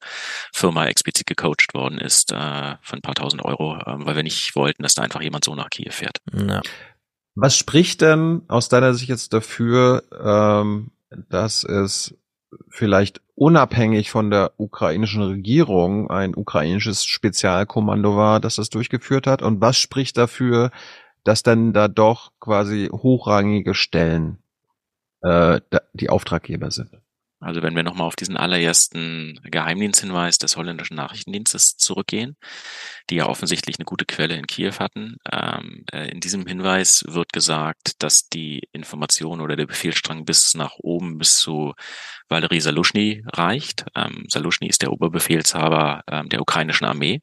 Firma 0.53 0.85
explizit 0.85 1.27
gecoacht 1.27 1.73
worden 1.73 1.97
ist 1.97 2.31
äh, 2.31 2.75
für 2.81 2.95
ein 2.95 3.01
paar 3.01 3.15
tausend 3.15 3.43
Euro, 3.43 3.77
ähm, 3.85 4.05
weil 4.05 4.15
wir 4.15 4.23
nicht 4.23 4.55
wollten, 4.55 4.83
dass 4.83 4.93
da 4.93 5.01
einfach 5.01 5.21
jemand 5.21 5.43
so 5.43 5.55
nach 5.55 5.69
Kiew 5.69 5.91
fährt. 5.91 6.19
Ja. 6.33 6.61
Was 7.35 7.55
spricht 7.55 8.01
denn 8.01 8.41
aus 8.47 8.69
deiner 8.69 8.93
Sicht 8.93 9.09
jetzt 9.09 9.33
dafür, 9.33 10.03
ähm, 10.11 10.91
dass 11.29 11.63
es 11.63 12.15
vielleicht 12.69 13.21
unabhängig 13.35 14.11
von 14.11 14.29
der 14.29 14.53
ukrainischen 14.57 15.23
Regierung 15.23 16.09
ein 16.09 16.35
ukrainisches 16.35 17.05
Spezialkommando 17.05 18.15
war, 18.15 18.39
das 18.39 18.55
das 18.55 18.69
durchgeführt 18.69 19.27
hat? 19.27 19.41
Und 19.41 19.61
was 19.61 19.77
spricht 19.77 20.17
dafür, 20.17 20.71
dass 21.23 21.43
dann 21.43 21.73
da 21.73 21.87
doch 21.87 22.31
quasi 22.39 22.89
hochrangige 22.91 23.73
Stellen 23.73 24.39
äh, 25.21 25.61
die 25.93 26.09
Auftraggeber 26.09 26.71
sind? 26.71 26.99
Also 27.41 27.61
wenn 27.63 27.75
wir 27.75 27.83
nochmal 27.83 28.07
auf 28.07 28.15
diesen 28.15 28.35
allerersten 28.37 29.39
Geheimdiensthinweis 29.43 30.37
des 30.39 30.57
holländischen 30.57 30.95
Nachrichtendienstes 30.95 31.77
zurückgehen, 31.77 32.35
die 33.09 33.15
ja 33.15 33.27
offensichtlich 33.27 33.77
eine 33.79 33.85
gute 33.85 34.05
Quelle 34.05 34.35
in 34.35 34.45
Kiew 34.47 34.73
hatten. 34.79 35.17
Ähm, 35.31 35.85
äh, 35.91 36.09
in 36.09 36.19
diesem 36.19 36.45
Hinweis 36.45 37.03
wird 37.07 37.31
gesagt, 37.31 38.01
dass 38.03 38.27
die 38.27 38.67
Information 38.73 39.41
oder 39.41 39.55
der 39.55 39.67
Befehlsstrang 39.67 40.25
bis 40.25 40.53
nach 40.53 40.75
oben 40.79 41.17
bis 41.17 41.39
zu 41.39 41.73
Valery 42.27 42.59
Salushny 42.59 43.23
reicht. 43.25 43.85
Ähm, 43.95 44.25
Salushny 44.27 44.67
ist 44.67 44.81
der 44.81 44.91
Oberbefehlshaber 44.91 46.03
ähm, 46.07 46.29
der 46.29 46.41
ukrainischen 46.41 46.87
Armee. 46.87 47.21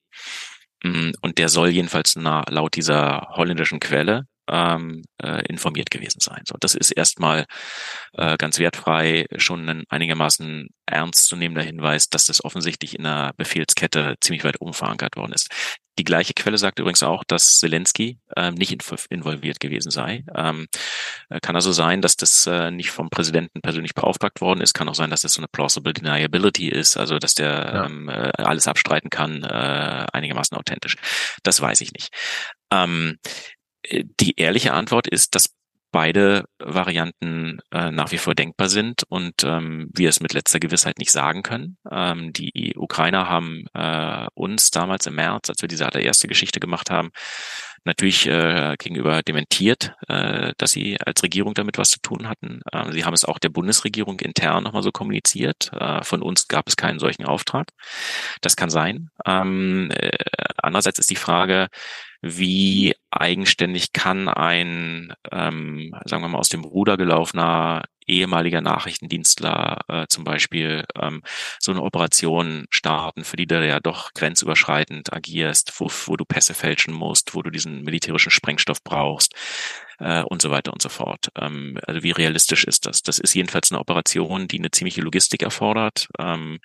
Mm, 0.83 1.13
Und 1.23 1.39
der 1.39 1.49
soll 1.49 1.71
jedenfalls 1.71 2.17
na, 2.17 2.45
laut 2.49 2.77
dieser 2.77 3.29
holländischen 3.33 3.81
Quelle 3.81 4.27
ähm, 4.49 5.03
äh, 5.23 5.45
informiert 5.47 5.91
gewesen 5.91 6.21
sein. 6.21 6.43
So, 6.47 6.57
das 6.61 6.75
ist 6.75 6.91
erstmal 6.93 7.47
äh, 8.15 8.37
ganz 8.37 8.59
wertfrei 8.59 9.27
schon 9.37 9.69
ein 9.69 9.85
einigermaßen 9.89 10.69
ernstzunehmender 10.87 11.63
Hinweis, 11.63 12.09
dass 12.09 12.27
das 12.27 12.45
offensichtlich 12.45 12.97
in 12.97 13.05
der 13.05 13.33
Befehlskette 13.37 14.15
ziemlich 14.21 14.45
weit 14.45 14.61
oben 14.61 14.73
verankert 14.73 15.17
worden 15.17 15.33
ist. 15.33 15.51
Die 15.99 16.05
gleiche 16.05 16.35
Quelle 16.35 16.59
sagt 16.59 16.79
übrigens 16.79 17.03
auch, 17.03 17.25
dass 17.25 17.59
Zelensky 17.59 18.19
ähm, 18.37 18.55
nicht 18.55 18.71
inv 18.71 19.07
involviert 19.09 19.61
gewesen 19.61 19.91
sei. 19.91 20.25
Ähm, 20.35 20.67
äh, 21.31 21.41
kann 21.41 21.57
also 21.57 21.73
sein, 21.73 22.03
dass 22.03 22.17
das 22.17 22.47
äh, 22.47 22.71
nicht 22.71 22.91
vom 22.91 23.09
Präsidenten 23.09 23.63
persönlich 23.63 23.95
beauftragt 23.95 24.43
worden 24.43 24.61
ist. 24.61 24.75
Kann 24.75 24.89
auch 24.91 24.95
sein, 24.95 25.09
dass 25.09 25.23
das 25.23 25.33
so 25.33 25.41
eine 25.41 25.49
plausible 25.49 25.95
deniability 25.95 26.69
ist, 26.69 26.99
also 26.99 27.19
dass 27.19 27.35
der 27.35 27.47
Ja. 27.47 27.87
ähm, 27.87 28.09
äh, 28.11 28.31
alles 28.37 28.69
abstreiten 28.69 29.09
kann, 29.09 29.43
äh, 29.43 30.07
einigermaßen 30.13 30.57
authentisch. 30.57 30.97
Das 31.43 31.61
weiß 31.63 31.81
ich 31.81 31.93
nicht. 31.93 32.11
Ähm, 32.71 33.17
äh, 33.25 33.29
die 34.21 34.39
ehrliche 34.39 34.73
Antwort 34.73 35.07
ist, 35.07 35.35
dass 35.35 35.55
beide 35.93 36.45
Varianten 36.59 37.61
äh, 37.73 37.91
nach 37.91 38.13
wie 38.13 38.19
vor 38.19 38.35
denkbar 38.35 38.69
sind 38.69 39.05
und 39.09 39.45
ähm, 39.45 39.89
wir 39.95 40.11
es 40.11 40.21
mit 40.21 40.35
letzter 40.35 40.61
Gewissheit 40.61 40.99
nicht 40.99 41.11
sagen 41.11 41.43
können. 41.43 41.79
Ähm, 41.91 42.33
die 42.35 42.75
Ukrainer 42.77 43.31
haben 43.31 43.65
äh, 43.73 44.27
uns 44.35 44.71
damals 44.71 45.07
im 45.07 45.15
März, 45.15 45.49
als 45.49 45.63
wir 45.63 45.69
diese 45.69 45.87
allererste 45.87 46.29
Geschichte 46.29 46.61
gemacht 46.61 46.91
haben, 46.91 47.13
natürlich 47.87 48.27
äh, 48.27 48.75
gegenüber 48.79 49.23
dementiert, 49.23 49.95
äh, 50.09 50.53
dass 50.59 50.73
sie 50.73 51.01
als 51.01 51.23
Regierung 51.23 51.55
damit 51.55 51.79
was 51.79 51.91
zu 51.91 52.01
tun 52.03 52.29
hatten. 52.29 52.61
Äh, 52.73 52.93
sie 52.93 53.05
haben 53.05 53.15
es 53.15 53.25
auch 53.25 53.39
der 53.39 53.49
Bundesregierung 53.49 54.21
intern 54.21 54.65
nochmal 54.65 54.83
so 54.83 54.91
kommuniziert. 54.91 55.71
Äh, 55.73 56.03
von 56.05 56.21
uns 56.21 56.49
gab 56.49 56.69
es 56.69 56.77
keinen 56.77 56.99
solchen 56.99 57.25
Auftrag. 57.25 57.69
Das 58.43 58.57
kann 58.57 58.69
sein. 58.69 59.09
Ähm, 59.25 59.91
äh, 59.93 60.19
andererseits 60.59 60.99
ist 60.99 61.11
die 61.11 61.17
Frage, 61.17 61.69
wie 62.27 62.95
eigenständig 63.11 63.93
kann 63.93 64.29
ein, 64.29 65.13
ähm, 65.31 65.95
sagen 66.05 66.23
wir 66.23 66.29
mal, 66.29 66.39
aus 66.39 66.49
dem 66.49 66.65
Ruder 66.65 66.97
gelaufener 66.97 67.85
ehemaliger 68.07 68.61
Nachrichtendienstler 68.61 69.79
äh, 69.89 70.07
zum 70.09 70.25
Beispiel 70.25 70.85
ähm, 71.01 71.23
so 71.59 71.73
eine 71.73 71.83
Operation 71.83 72.67
starten, 72.71 73.25
für 73.25 73.37
die 73.37 73.47
du 73.47 73.67
ja 73.67 73.81
doch 73.81 74.13
grenzüberschreitend 74.15 75.13
agierst, 75.13 75.73
wo, 75.81 75.91
wo 76.07 76.17
du 76.17 76.25
Pässe 76.25 76.55
fälschen 76.55 76.95
musst, 76.95 77.35
wo 77.35 77.43
du 77.43 77.51
diesen 77.51 77.83
militärischen 77.83 78.31
Sprengstoff 78.31 78.83
brauchst 78.83 79.35
äh, 79.99 80.23
und 80.23 80.43
so 80.43 80.51
weiter 80.51 80.73
und 80.73 80.83
so 80.83 80.89
fort. 80.89 81.29
Ähm, 81.39 81.79
also 81.87 82.03
wie 82.03 82.11
realistisch 82.11 82.65
ist 82.65 82.87
das? 82.87 83.03
Das 83.03 83.19
ist 83.19 83.35
jedenfalls 83.35 83.71
eine 83.71 83.81
Operation, 83.81 84.49
die 84.49 84.59
eine 84.59 84.71
ziemliche 84.71 85.01
Logistik 85.01 85.43
erfordert, 85.43 86.09
ähm, 86.19 86.59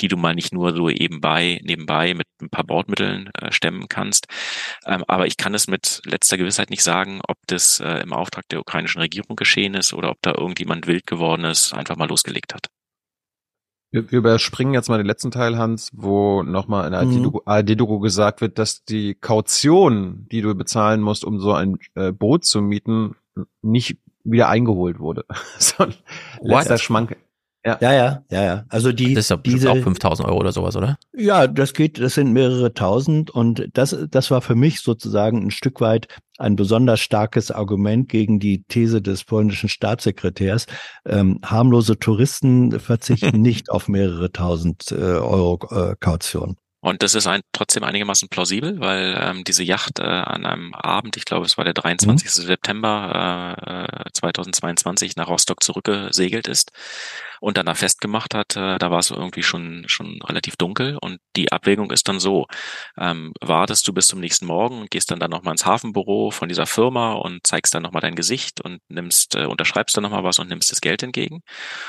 die 0.00 0.08
du 0.08 0.16
mal 0.16 0.34
nicht 0.34 0.52
nur 0.52 0.74
so 0.74 0.88
eben 0.90 1.20
bei, 1.20 1.60
nebenbei 1.62 2.14
mit 2.14 2.26
ein 2.40 2.50
paar 2.50 2.64
Bordmitteln 2.64 3.30
äh, 3.40 3.52
stemmen 3.52 3.88
kannst. 3.88 4.26
Ähm, 4.86 5.04
aber 5.08 5.26
ich 5.26 5.36
kann 5.36 5.54
es 5.54 5.66
mit 5.68 6.00
letzter 6.04 6.36
Gewissheit 6.36 6.70
nicht 6.70 6.82
sagen, 6.82 7.20
ob 7.26 7.36
das 7.46 7.80
äh, 7.80 8.00
im 8.00 8.12
Auftrag 8.12 8.48
der 8.48 8.60
ukrainischen 8.60 9.00
Regierung 9.00 9.36
geschehen 9.36 9.74
ist 9.74 9.92
oder 9.92 10.10
ob 10.10 10.18
da 10.22 10.32
irgendjemand 10.32 10.86
wild 10.86 11.06
gewordenes 11.06 11.72
einfach 11.72 11.96
mal 11.96 12.08
losgelegt 12.08 12.54
hat. 12.54 12.68
Wir, 13.90 14.10
wir 14.10 14.18
überspringen 14.18 14.74
jetzt 14.74 14.88
mal 14.88 14.98
den 14.98 15.06
letzten 15.06 15.30
Teil, 15.30 15.56
Hans, 15.56 15.90
wo 15.94 16.42
nochmal 16.42 16.84
in 16.86 16.92
der 16.92 17.04
Mhm. 17.04 17.40
ARD-Doku 17.44 18.00
gesagt 18.00 18.40
wird, 18.40 18.58
dass 18.58 18.84
die 18.84 19.14
Kaution, 19.14 20.26
die 20.30 20.42
du 20.42 20.54
bezahlen 20.54 21.00
musst, 21.00 21.24
um 21.24 21.40
so 21.40 21.52
ein 21.54 21.78
äh, 21.94 22.12
Boot 22.12 22.44
zu 22.44 22.60
mieten, 22.60 23.14
nicht 23.62 23.98
wieder 24.24 24.48
eingeholt 24.48 24.98
wurde. 24.98 25.24
so 25.58 25.84
ein 25.84 25.94
letzter? 26.42 26.78
Schmank. 26.78 27.16
Ja. 27.64 27.76
Ja, 27.80 27.92
ja, 27.92 28.22
ja, 28.30 28.44
ja. 28.44 28.64
Also 28.68 28.92
die, 28.92 29.14
Das 29.14 29.24
ist 29.24 29.30
ja 29.30 29.36
diese, 29.36 29.72
auch 29.72 29.76
5000 29.76 30.28
Euro 30.28 30.38
oder 30.38 30.52
sowas, 30.52 30.76
oder? 30.76 30.96
Ja, 31.12 31.46
das 31.46 31.74
geht, 31.74 32.00
das 32.00 32.14
sind 32.14 32.32
mehrere 32.32 32.72
tausend 32.72 33.30
und 33.30 33.68
das, 33.74 33.96
das 34.10 34.30
war 34.30 34.40
für 34.40 34.54
mich 34.54 34.80
sozusagen 34.80 35.44
ein 35.44 35.50
Stück 35.50 35.80
weit 35.80 36.06
ein 36.38 36.54
besonders 36.54 37.00
starkes 37.00 37.50
Argument 37.50 38.08
gegen 38.08 38.38
die 38.38 38.62
These 38.68 39.02
des 39.02 39.24
polnischen 39.24 39.68
Staatssekretärs. 39.68 40.66
Ähm, 41.04 41.40
harmlose 41.44 41.98
Touristen 41.98 42.78
verzichten 42.78 43.42
nicht 43.42 43.70
auf 43.70 43.88
mehrere 43.88 44.30
tausend 44.30 44.92
äh, 44.92 44.94
Euro 44.94 45.58
äh, 45.70 45.96
Kaution. 45.98 46.56
Und 46.80 47.02
das 47.02 47.16
ist 47.16 47.26
ein, 47.26 47.40
trotzdem 47.52 47.82
einigermaßen 47.82 48.28
plausibel, 48.28 48.78
weil 48.78 49.18
ähm, 49.20 49.42
diese 49.42 49.64
Yacht 49.64 49.98
äh, 49.98 50.04
an 50.04 50.46
einem 50.46 50.74
Abend, 50.74 51.16
ich 51.16 51.24
glaube, 51.24 51.44
es 51.44 51.58
war 51.58 51.64
der 51.64 51.74
23. 51.74 52.30
September 52.30 53.56
äh, 53.66 54.08
äh, 54.08 54.12
2022, 54.12 55.16
nach 55.16 55.28
Rostock 55.28 55.64
zurückgesegelt 55.64 56.46
ist 56.46 56.70
und 57.40 57.56
danach 57.56 57.76
festgemacht 57.76 58.34
hat, 58.34 58.56
äh, 58.56 58.78
da 58.78 58.90
war 58.90 58.98
es 58.98 59.10
irgendwie 59.10 59.42
schon 59.42 59.84
schon 59.86 60.20
relativ 60.22 60.56
dunkel 60.56 60.96
und 61.00 61.18
die 61.36 61.52
Abwägung 61.52 61.90
ist 61.90 62.08
dann 62.08 62.20
so, 62.20 62.46
ähm, 62.98 63.32
wartest 63.40 63.86
du 63.86 63.92
bis 63.92 64.06
zum 64.06 64.20
nächsten 64.20 64.46
Morgen 64.46 64.80
und 64.80 64.90
gehst 64.90 65.10
dann 65.10 65.20
dann 65.20 65.30
nochmal 65.30 65.52
ins 65.52 65.66
Hafenbüro 65.66 66.30
von 66.30 66.48
dieser 66.48 66.66
Firma 66.66 67.12
und 67.12 67.46
zeigst 67.46 67.74
dann 67.74 67.82
nochmal 67.82 68.00
dein 68.00 68.14
Gesicht 68.14 68.60
und 68.60 68.80
nimmst, 68.88 69.34
äh, 69.34 69.44
unterschreibst 69.44 69.96
dann 69.96 70.02
nochmal 70.02 70.24
was 70.24 70.38
und 70.38 70.48
nimmst 70.48 70.72
das 70.72 70.80
Geld 70.80 71.02
entgegen. 71.02 71.42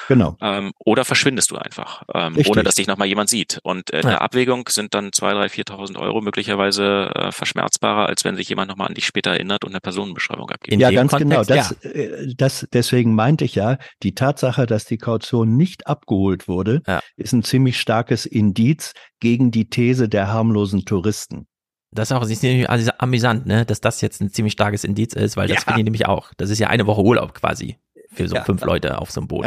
Genau. 0.07 0.37
Ähm, 0.41 0.71
oder 0.77 1.05
verschwindest 1.05 1.51
du 1.51 1.55
einfach, 1.57 2.03
ähm, 2.13 2.35
Richtig. 2.35 2.51
ohne 2.51 2.63
dass 2.63 2.75
dich 2.75 2.87
nochmal 2.87 3.07
jemand 3.07 3.29
sieht. 3.29 3.59
Und 3.63 3.91
äh, 3.93 3.99
in 3.99 4.03
Ja. 4.03 4.09
der 4.11 4.21
Abwägung 4.21 4.67
sind 4.69 4.93
dann 4.93 5.11
zwei, 5.13 5.33
drei, 5.33 5.49
viertausend 5.49 5.97
Euro 5.97 6.21
möglicherweise 6.21 7.11
äh, 7.15 7.31
verschmerzbarer, 7.31 8.07
als 8.07 8.23
wenn 8.25 8.35
sich 8.35 8.49
jemand 8.49 8.69
nochmal 8.69 8.87
an 8.87 8.93
dich 8.93 9.05
später 9.05 9.31
erinnert 9.31 9.63
und 9.63 9.71
eine 9.71 9.79
Personenbeschreibung 9.79 10.49
abgibt. 10.49 10.79
ja, 10.81 10.91
ganz 10.91 11.15
genau. 11.15 11.43
Das, 11.43 11.71
äh, 11.83 12.33
das, 12.35 12.67
deswegen 12.73 13.15
meinte 13.15 13.45
ich 13.45 13.55
ja, 13.55 13.77
die 14.03 14.13
Tatsache, 14.13 14.65
dass 14.65 14.85
die 14.85 14.97
Kaution 14.97 15.38
nicht 15.45 15.87
abgeholt 15.87 16.47
wurde, 16.47 16.81
ist 17.17 17.33
ein 17.33 17.43
ziemlich 17.43 17.79
starkes 17.79 18.25
Indiz 18.25 18.93
gegen 19.19 19.51
die 19.51 19.69
These 19.69 20.09
der 20.09 20.31
harmlosen 20.31 20.85
Touristen. 20.85 21.47
Das 21.91 22.11
ist 22.11 22.15
auch 22.15 22.21
ist 22.23 22.43
nämlich 22.43 22.69
amüsant, 22.99 23.47
ne, 23.47 23.65
dass 23.65 23.81
das 23.81 24.01
jetzt 24.01 24.21
ein 24.21 24.29
ziemlich 24.29 24.53
starkes 24.53 24.83
Indiz 24.83 25.13
ist, 25.13 25.37
weil 25.37 25.47
das 25.47 25.57
Ja. 25.57 25.61
finde 25.63 25.79
ich 25.79 25.85
nämlich 25.85 26.05
auch. 26.05 26.31
Das 26.37 26.49
ist 26.51 26.59
ja 26.59 26.67
eine 26.67 26.85
Woche 26.85 27.01
Urlaub 27.01 27.33
quasi 27.33 27.77
für 28.11 28.27
so 28.27 28.35
Ja. 28.35 28.43
fünf 28.43 28.63
Leute 28.63 28.99
auf 28.99 29.09
so 29.11 29.21
einem 29.21 29.27
Boot. 29.27 29.45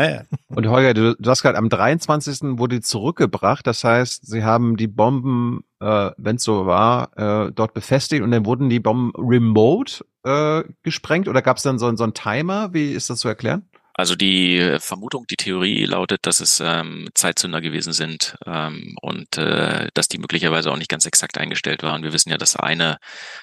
Und 0.48 0.68
Holger, 0.68 0.92
du, 0.94 1.14
du 1.16 1.30
hast 1.30 1.42
gerade 1.42 1.56
am 1.58 1.68
23. 1.68 2.58
wurde 2.58 2.76
die 2.76 2.82
zurückgebracht. 2.82 3.66
Das 3.66 3.84
heißt, 3.84 4.26
sie 4.26 4.42
haben 4.44 4.76
die 4.76 4.88
Bomben, 4.88 5.62
äh, 5.80 6.10
wenn 6.16 6.36
es 6.36 6.42
so 6.44 6.66
war, 6.66 7.16
äh, 7.16 7.52
dort 7.52 7.74
befestigt 7.74 8.22
und 8.22 8.30
dann 8.32 8.44
wurden 8.44 8.68
die 8.70 8.80
Bomben 8.80 9.12
remote 9.16 10.04
äh, 10.24 10.62
gesprengt 10.82 11.28
oder 11.28 11.42
gab 11.42 11.56
es 11.58 11.62
dann 11.64 11.78
so, 11.78 11.94
so 11.96 12.04
einen 12.04 12.14
Timer? 12.14 12.72
Wie 12.74 12.92
ist 12.92 13.08
das 13.10 13.20
zu 13.20 13.28
erklären? 13.28 13.68
Also 13.94 14.16
die 14.16 14.58
äh, 14.58 14.80
Vermutung, 14.80 15.26
die 15.28 15.36
Theorie 15.36 15.84
lautet, 15.84 16.26
dass 16.26 16.40
es 16.40 16.60
ähm, 16.64 17.08
Zeitzünder 17.14 17.60
gewesen 17.60 17.92
sind 17.92 18.36
ähm, 18.46 18.96
und 19.02 19.36
äh, 19.36 19.88
dass 19.94 20.08
die 20.08 20.18
möglicherweise 20.18 20.70
auch 20.70 20.78
nicht 20.78 20.90
ganz 20.90 21.04
exakt 21.04 21.38
eingestellt 21.38 21.82
waren. 21.82 22.02
Wir 22.02 22.12
wissen 22.12 22.30
ja, 22.30 22.38
dass 22.38 22.56
eine 22.56 22.98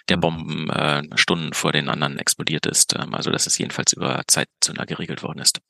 der 0.10 0.18
Bomben 0.18 0.70
äh, 0.70 1.04
Stunden 1.16 1.54
vor 1.54 1.72
den 1.72 1.90
anderen 1.90 2.18
explodiert 2.18 2.66
ist. 2.66 2.96
Ähm, 2.98 3.14
also 3.14 3.32
dass 3.32 3.48
es 3.48 3.58
jedenfalls 3.58 3.94
über 3.94 4.24
Zeitzünder 4.28 4.86
geregelt 4.86 5.22
worden 5.24 5.40
ist. 5.40 5.62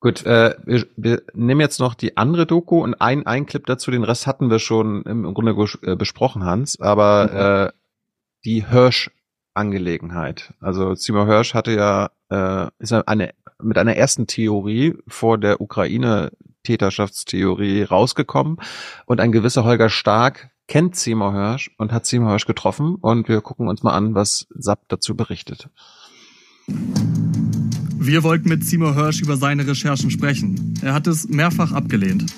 Gut, 0.00 0.24
äh, 0.26 0.54
wir, 0.64 0.86
wir 0.96 1.22
nehmen 1.32 1.60
jetzt 1.60 1.80
noch 1.80 1.94
die 1.94 2.16
andere 2.16 2.46
Doku 2.46 2.82
und 2.82 2.94
ein, 2.94 3.26
ein 3.26 3.46
Clip 3.46 3.64
dazu. 3.64 3.90
Den 3.90 4.04
Rest 4.04 4.26
hatten 4.26 4.50
wir 4.50 4.58
schon 4.58 5.02
im 5.04 5.32
Grunde 5.32 5.52
äh, 5.82 5.96
besprochen, 5.96 6.44
Hans. 6.44 6.78
Aber 6.78 7.72
äh, 7.72 7.78
die 8.44 8.66
Hirsch-Angelegenheit. 9.54 10.52
Also 10.60 10.94
Seymour 10.94 11.26
Hirsch 11.26 11.54
hatte 11.54 11.72
ja 11.72 12.10
äh, 12.30 12.68
ist 12.78 12.92
eine 12.92 13.30
mit 13.62 13.78
einer 13.78 13.96
ersten 13.96 14.26
Theorie 14.26 14.94
vor 15.06 15.38
der 15.38 15.60
Ukraine 15.60 16.32
Täterschaftstheorie 16.64 17.82
rausgekommen 17.82 18.58
und 19.06 19.20
ein 19.20 19.32
gewisser 19.32 19.64
Holger 19.64 19.90
Stark 19.90 20.50
kennt 20.66 20.96
Seymour 20.96 21.32
Hirsch 21.32 21.70
und 21.78 21.92
hat 21.92 22.06
Seymour 22.06 22.30
Hirsch 22.30 22.46
getroffen 22.46 22.96
und 22.96 23.28
wir 23.28 23.40
gucken 23.42 23.68
uns 23.68 23.82
mal 23.82 23.92
an, 23.92 24.14
was 24.14 24.46
Sapp 24.54 24.88
dazu 24.88 25.14
berichtet. 25.14 25.68
Wir 26.66 28.22
wollten 28.22 28.48
mit 28.48 28.64
Seymour 28.64 28.94
Hirsch 28.94 29.20
über 29.20 29.36
seine 29.36 29.66
Recherchen 29.66 30.10
sprechen. 30.10 30.74
Er 30.82 30.94
hat 30.94 31.06
es 31.06 31.28
mehrfach 31.28 31.72
abgelehnt. 31.72 32.34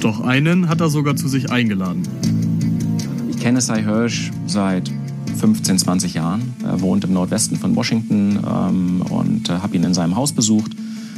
Doch 0.00 0.22
einen 0.22 0.68
hat 0.70 0.80
er 0.80 0.88
sogar 0.88 1.16
zu 1.16 1.28
sich 1.28 1.50
eingeladen. 1.50 2.02
Ich 3.30 3.38
kenne 3.38 3.60
Cy 3.60 3.82
Hirsch 3.82 4.30
seit 4.46 4.90
15, 5.40 5.78
20 5.78 6.14
Jahren. 6.14 6.54
Er 6.62 6.82
wohnt 6.82 7.02
im 7.04 7.14
Nordwesten 7.14 7.56
von 7.56 7.74
Washington 7.74 8.38
ähm, 8.46 9.02
und 9.08 9.48
äh, 9.48 9.54
habe 9.54 9.74
ihn 9.74 9.82
in 9.84 9.94
seinem 9.94 10.14
Haus 10.14 10.32
besucht. 10.32 10.72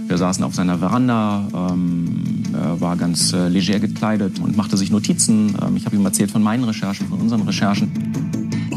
Wir 0.07 0.17
saßen 0.17 0.45
auf 0.45 0.55
seiner 0.55 0.79
Veranda, 0.79 1.49
ähm, 1.53 2.45
war 2.79 2.97
ganz 2.97 3.33
äh, 3.33 3.49
leger 3.49 3.81
gekleidet 3.81 4.39
und 4.39 4.57
machte 4.57 4.77
sich 4.77 4.91
Notizen. 4.91 5.57
Ähm, 5.61 5.77
ich 5.77 5.87
habe 5.87 5.97
ihm 5.97 6.05
erzählt 6.05 6.31
von 6.31 6.43
meinen 6.43 6.63
Recherchen, 6.63 7.09
von 7.09 7.21
unseren 7.21 7.43
Recherchen. 7.43 7.91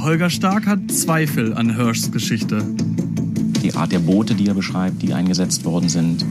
Holger 0.02 0.32
Stark 0.32 0.66
hat 0.66 0.92
Zweifel 0.92 1.54
an 1.54 1.76
Hirschs 1.76 2.12
Geschichte. 2.12 2.64
Die 3.64 3.76
Art 3.76 3.92
der 3.92 4.00
Boote, 4.00 4.34
die 4.34 4.48
er 4.48 4.56
beschreibt, 4.56 5.02
die 5.04 5.14
eingesetzt 5.14 5.64
worden 5.64 5.90
sind. 5.90 6.26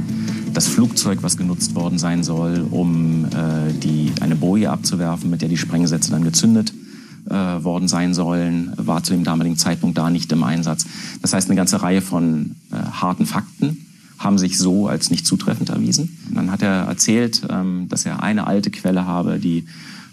Das 0.53 0.67
Flugzeug, 0.67 1.19
was 1.23 1.37
genutzt 1.37 1.75
worden 1.75 1.99
sein 1.99 2.25
soll, 2.25 2.67
um 2.71 3.27
äh, 3.27 3.73
die, 3.81 4.13
eine 4.21 4.35
Boje 4.35 4.71
abzuwerfen, 4.71 5.31
mit 5.31 5.43
der 5.43 5.49
die 5.49 5.57
Sprengsätze 5.57 6.11
dann 6.11 6.25
gezündet 6.25 6.73
äh, 7.29 7.35
worden 7.35 7.89
sein 7.89 8.15
sollen, 8.15 8.73
war 8.77 9.03
zu 9.03 9.13
dem 9.13 9.25
damaligen 9.25 9.57
Zeitpunkt 9.57 9.99
da 9.99 10.11
nicht 10.11 10.31
im 10.33 10.43
Einsatz. 10.43 10.87
Das 11.23 11.33
heißt, 11.33 11.49
eine 11.49 11.57
ganze 11.57 11.83
Reihe 11.83 12.03
von 12.03 12.57
äh, 12.71 12.77
harten 12.77 13.27
Fakten 13.27 13.87
haben 14.19 14.39
sich 14.39 14.59
so 14.59 14.89
als 14.89 15.11
nicht 15.11 15.27
zutreffend 15.27 15.71
erwiesen. 15.71 16.19
Und 16.29 16.37
dann 16.37 16.51
hat 16.51 16.63
er 16.63 16.85
erzählt, 16.85 17.43
ähm, 17.49 17.87
dass 17.89 18.07
er 18.07 18.23
eine 18.23 18.47
alte 18.47 18.71
Quelle 18.71 19.07
habe, 19.07 19.39
die 19.39 19.65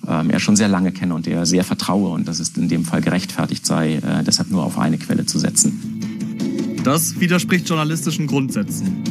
ähm, 0.08 0.29
er 0.29 0.40
schon 0.40 0.56
sehr 0.56 0.67
lange 0.67 0.92
kenne 0.92 1.13
und 1.13 1.26
der 1.26 1.38
er 1.38 1.45
sehr 1.45 1.63
vertraue 1.63 2.10
und 2.10 2.27
dass 2.27 2.40
es 2.40 2.49
in 2.58 2.69
dem 2.69 2.85
Fall 2.85 3.01
gerechtfertigt 3.01 3.65
sei, 3.65 3.95
äh, 3.95 4.24
deshalb 4.24 4.49
nur 4.49 4.63
auf 4.63 4.77
eine 4.77 4.97
Quelle 4.97 5.26
zu 5.26 5.40
setzen. 5.40 6.01
Das 6.83 7.19
widerspricht 7.19 7.69
journalistischen 7.69 8.26
Grundsätzen. 8.26 9.03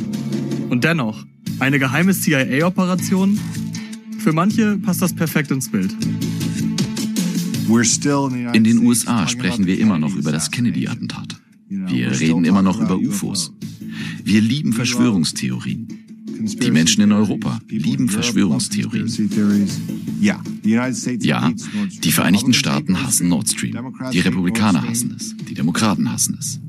Und 0.70 0.84
dennoch, 0.84 1.24
eine 1.60 1.78
geheime 1.78 2.12
CIA-Operation? 2.12 3.38
Für 4.18 4.32
manche 4.32 4.76
passt 4.78 5.02
das 5.02 5.14
perfekt 5.14 5.50
ins 5.50 5.70
Bild. 5.70 5.94
In 8.52 8.64
den 8.64 8.78
USA 8.78 9.28
sprechen 9.28 9.66
wir 9.66 9.78
immer 9.78 9.98
noch 9.98 10.14
über 10.14 10.32
das 10.32 10.50
Kennedy-Attentat. 10.50 11.40
Wir 11.68 12.18
reden 12.18 12.44
immer 12.44 12.62
noch 12.62 12.80
über 12.80 12.98
UFOs. 12.98 13.52
Wir 14.24 14.40
lieben 14.40 14.72
Verschwörungstheorien. 14.72 15.86
Die 16.40 16.70
Menschen 16.70 17.02
in 17.02 17.12
Europa 17.12 17.60
lieben 17.68 18.08
Verschwörungstheorien. 18.08 19.06
Ja, 20.20 21.52
die 22.02 22.12
Vereinigten 22.12 22.54
Staaten 22.54 23.02
hassen 23.02 23.28
Nord 23.28 23.48
Stream. 23.48 23.76
Die 24.12 24.20
Republikaner 24.20 24.82
hassen 24.82 25.14
es. 25.16 25.36
Die 25.48 25.54
Demokraten 25.54 26.10
hassen 26.10 26.36
es. 26.38 26.60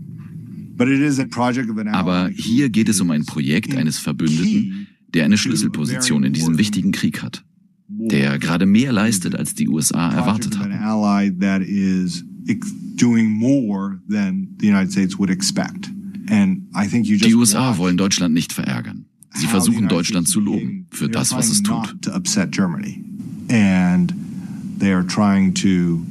Aber 1.91 2.29
hier 2.29 2.69
geht 2.69 2.89
es 2.89 3.01
um 3.01 3.11
ein 3.11 3.25
Projekt 3.25 3.75
eines 3.75 3.97
Verbündeten, 3.97 4.87
der 5.13 5.25
eine 5.25 5.37
Schlüsselposition 5.37 6.23
in 6.23 6.33
diesem 6.33 6.57
wichtigen 6.57 6.91
Krieg 6.91 7.21
hat. 7.23 7.43
Der 7.93 8.39
gerade 8.39 8.65
mehr 8.65 8.91
leistet, 8.91 9.35
als 9.35 9.53
die 9.53 9.67
USA 9.67 10.11
erwartet 10.11 10.57
haben. 10.57 10.71
Die 17.21 17.35
USA 17.35 17.77
wollen 17.77 17.97
Deutschland 17.97 18.33
nicht 18.33 18.53
verärgern. 18.53 19.05
Sie 19.33 19.47
versuchen 19.47 19.87
Deutschland 19.87 20.27
zu 20.27 20.39
loben 20.39 20.87
für 20.91 21.09
das, 21.09 21.33
was 21.33 21.49
es 21.49 21.63
tut. 21.63 21.95
And 23.49 24.13
they 24.79 24.93
are 24.93 25.05
trying 25.05 25.53
to 25.55 26.05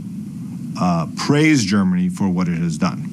uh, 0.78 1.06
praise 1.16 1.64
Germany 1.64 2.10
for 2.10 2.28
what 2.28 2.48
it 2.48 2.58
has 2.58 2.78
done. 2.78 3.04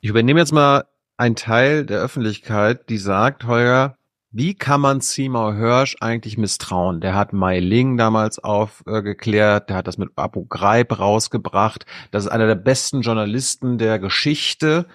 Ich 0.00 0.10
übernehme 0.10 0.40
jetzt 0.40 0.52
mal 0.52 0.84
einen 1.16 1.34
Teil 1.34 1.84
der 1.84 1.98
Öffentlichkeit, 1.98 2.88
die 2.88 2.98
sagt, 2.98 3.44
Holger, 3.44 3.97
wie 4.30 4.54
kann 4.54 4.80
man 4.80 5.00
Seymour 5.00 5.54
Hirsch 5.54 5.96
eigentlich 6.00 6.36
misstrauen? 6.36 7.00
Der 7.00 7.14
hat 7.14 7.32
Mai 7.32 7.60
Ling 7.60 7.96
damals 7.96 8.38
aufgeklärt, 8.38 9.70
der 9.70 9.76
hat 9.76 9.86
das 9.86 9.96
mit 9.96 10.10
Abu 10.16 10.44
Ghraib 10.44 10.98
rausgebracht. 10.98 11.86
Das 12.10 12.24
ist 12.24 12.30
einer 12.30 12.46
der 12.46 12.54
besten 12.54 13.00
Journalisten 13.00 13.78
der 13.78 13.98
Geschichte. 13.98 14.86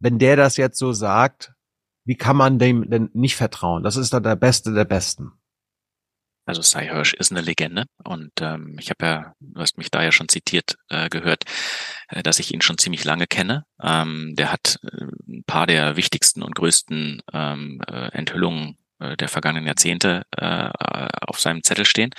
Wenn 0.00 0.18
der 0.18 0.36
das 0.36 0.56
jetzt 0.56 0.78
so 0.78 0.92
sagt, 0.92 1.54
wie 2.04 2.16
kann 2.16 2.36
man 2.36 2.58
dem 2.58 2.90
denn 2.90 3.10
nicht 3.14 3.36
vertrauen? 3.36 3.82
Das 3.82 3.96
ist 3.96 4.12
doch 4.12 4.20
der 4.20 4.36
Beste 4.36 4.72
der 4.72 4.84
Besten. 4.84 5.32
Also 6.46 6.62
Cy 6.62 6.86
Hirsch 6.86 7.14
ist 7.14 7.32
eine 7.32 7.40
Legende 7.40 7.84
und 8.04 8.32
ähm, 8.40 8.76
ich 8.78 8.90
habe 8.90 9.06
ja, 9.06 9.34
du 9.40 9.60
hast 9.60 9.78
mich 9.78 9.90
da 9.90 10.02
ja 10.02 10.12
schon 10.12 10.28
zitiert 10.28 10.76
äh, 10.90 11.08
gehört, 11.08 11.44
äh, 12.08 12.22
dass 12.22 12.38
ich 12.38 12.52
ihn 12.52 12.60
schon 12.60 12.78
ziemlich 12.78 13.04
lange 13.04 13.26
kenne. 13.26 13.64
Ähm, 13.82 14.34
der 14.36 14.52
hat 14.52 14.78
äh, 14.82 15.06
ein 15.26 15.44
paar 15.46 15.66
der 15.66 15.96
wichtigsten 15.96 16.42
und 16.42 16.54
größten 16.54 17.22
ähm, 17.32 17.80
äh, 17.88 18.08
Enthüllungen 18.12 18.76
äh, 18.98 19.16
der 19.16 19.28
vergangenen 19.28 19.66
Jahrzehnte 19.66 20.24
äh, 20.36 20.68
auf 21.22 21.40
seinem 21.40 21.62
Zettel 21.62 21.86
stehen. 21.86 22.10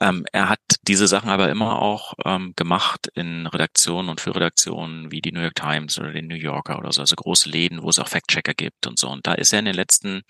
Ähm, 0.00 0.24
er 0.32 0.48
hat 0.48 0.60
diese 0.82 1.06
Sachen 1.06 1.30
aber 1.30 1.50
immer 1.50 1.80
auch 1.80 2.14
ähm, 2.24 2.54
gemacht 2.56 3.08
in 3.14 3.46
Redaktionen 3.46 4.08
und 4.08 4.20
für 4.20 4.34
Redaktionen 4.34 5.10
wie 5.12 5.20
die 5.20 5.32
New 5.32 5.40
York 5.40 5.54
Times 5.54 5.98
oder 5.98 6.12
den 6.12 6.26
New 6.26 6.34
Yorker 6.34 6.78
oder 6.78 6.92
so, 6.92 7.02
also 7.02 7.14
große 7.14 7.48
Läden, 7.48 7.82
wo 7.82 7.88
es 7.88 7.98
auch 7.98 8.08
Fact-Checker 8.08 8.54
gibt 8.54 8.86
und 8.86 8.98
so. 8.98 9.08
Und 9.08 9.26
da 9.26 9.34
ist 9.34 9.52
er 9.52 9.60
in 9.60 9.66
den 9.66 9.74
letzten 9.74 10.22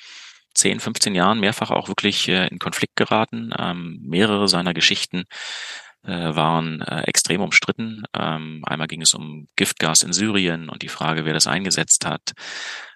10, 0.54 0.80
15 0.80 1.14
Jahren 1.14 1.40
mehrfach 1.40 1.70
auch 1.70 1.88
wirklich 1.88 2.28
äh, 2.28 2.48
in 2.48 2.58
Konflikt 2.58 2.96
geraten. 2.96 3.52
Ähm, 3.58 4.00
mehrere 4.02 4.48
seiner 4.48 4.74
Geschichten 4.74 5.24
äh, 6.04 6.34
waren 6.34 6.80
äh, 6.80 7.02
extrem 7.02 7.40
umstritten. 7.40 8.04
Ähm, 8.14 8.62
einmal 8.66 8.88
ging 8.88 9.02
es 9.02 9.14
um 9.14 9.46
Giftgas 9.56 10.02
in 10.02 10.12
Syrien 10.12 10.68
und 10.68 10.82
die 10.82 10.88
Frage, 10.88 11.24
wer 11.24 11.32
das 11.32 11.46
eingesetzt 11.46 12.04
hat. 12.06 12.32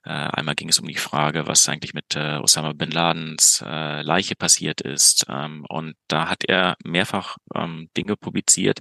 Äh, 0.05 0.11
einmal 0.11 0.55
ging 0.55 0.69
es 0.69 0.79
um 0.79 0.87
die 0.87 0.97
Frage, 0.97 1.47
was 1.47 1.69
eigentlich 1.69 1.95
mit 1.95 2.17
äh, 2.17 2.39
Osama 2.39 2.73
bin 2.73 2.91
Ladens 2.91 3.63
äh, 3.67 4.03
Leiche 4.03 4.35
passiert 4.37 4.81
ist. 4.81 5.27
Ähm, 5.29 5.65
und 5.69 5.95
da 6.09 6.29
hat 6.29 6.45
er 6.45 6.77
mehrfach 6.85 7.37
ähm, 7.55 7.91
Dinge 7.97 8.17
publiziert, 8.17 8.81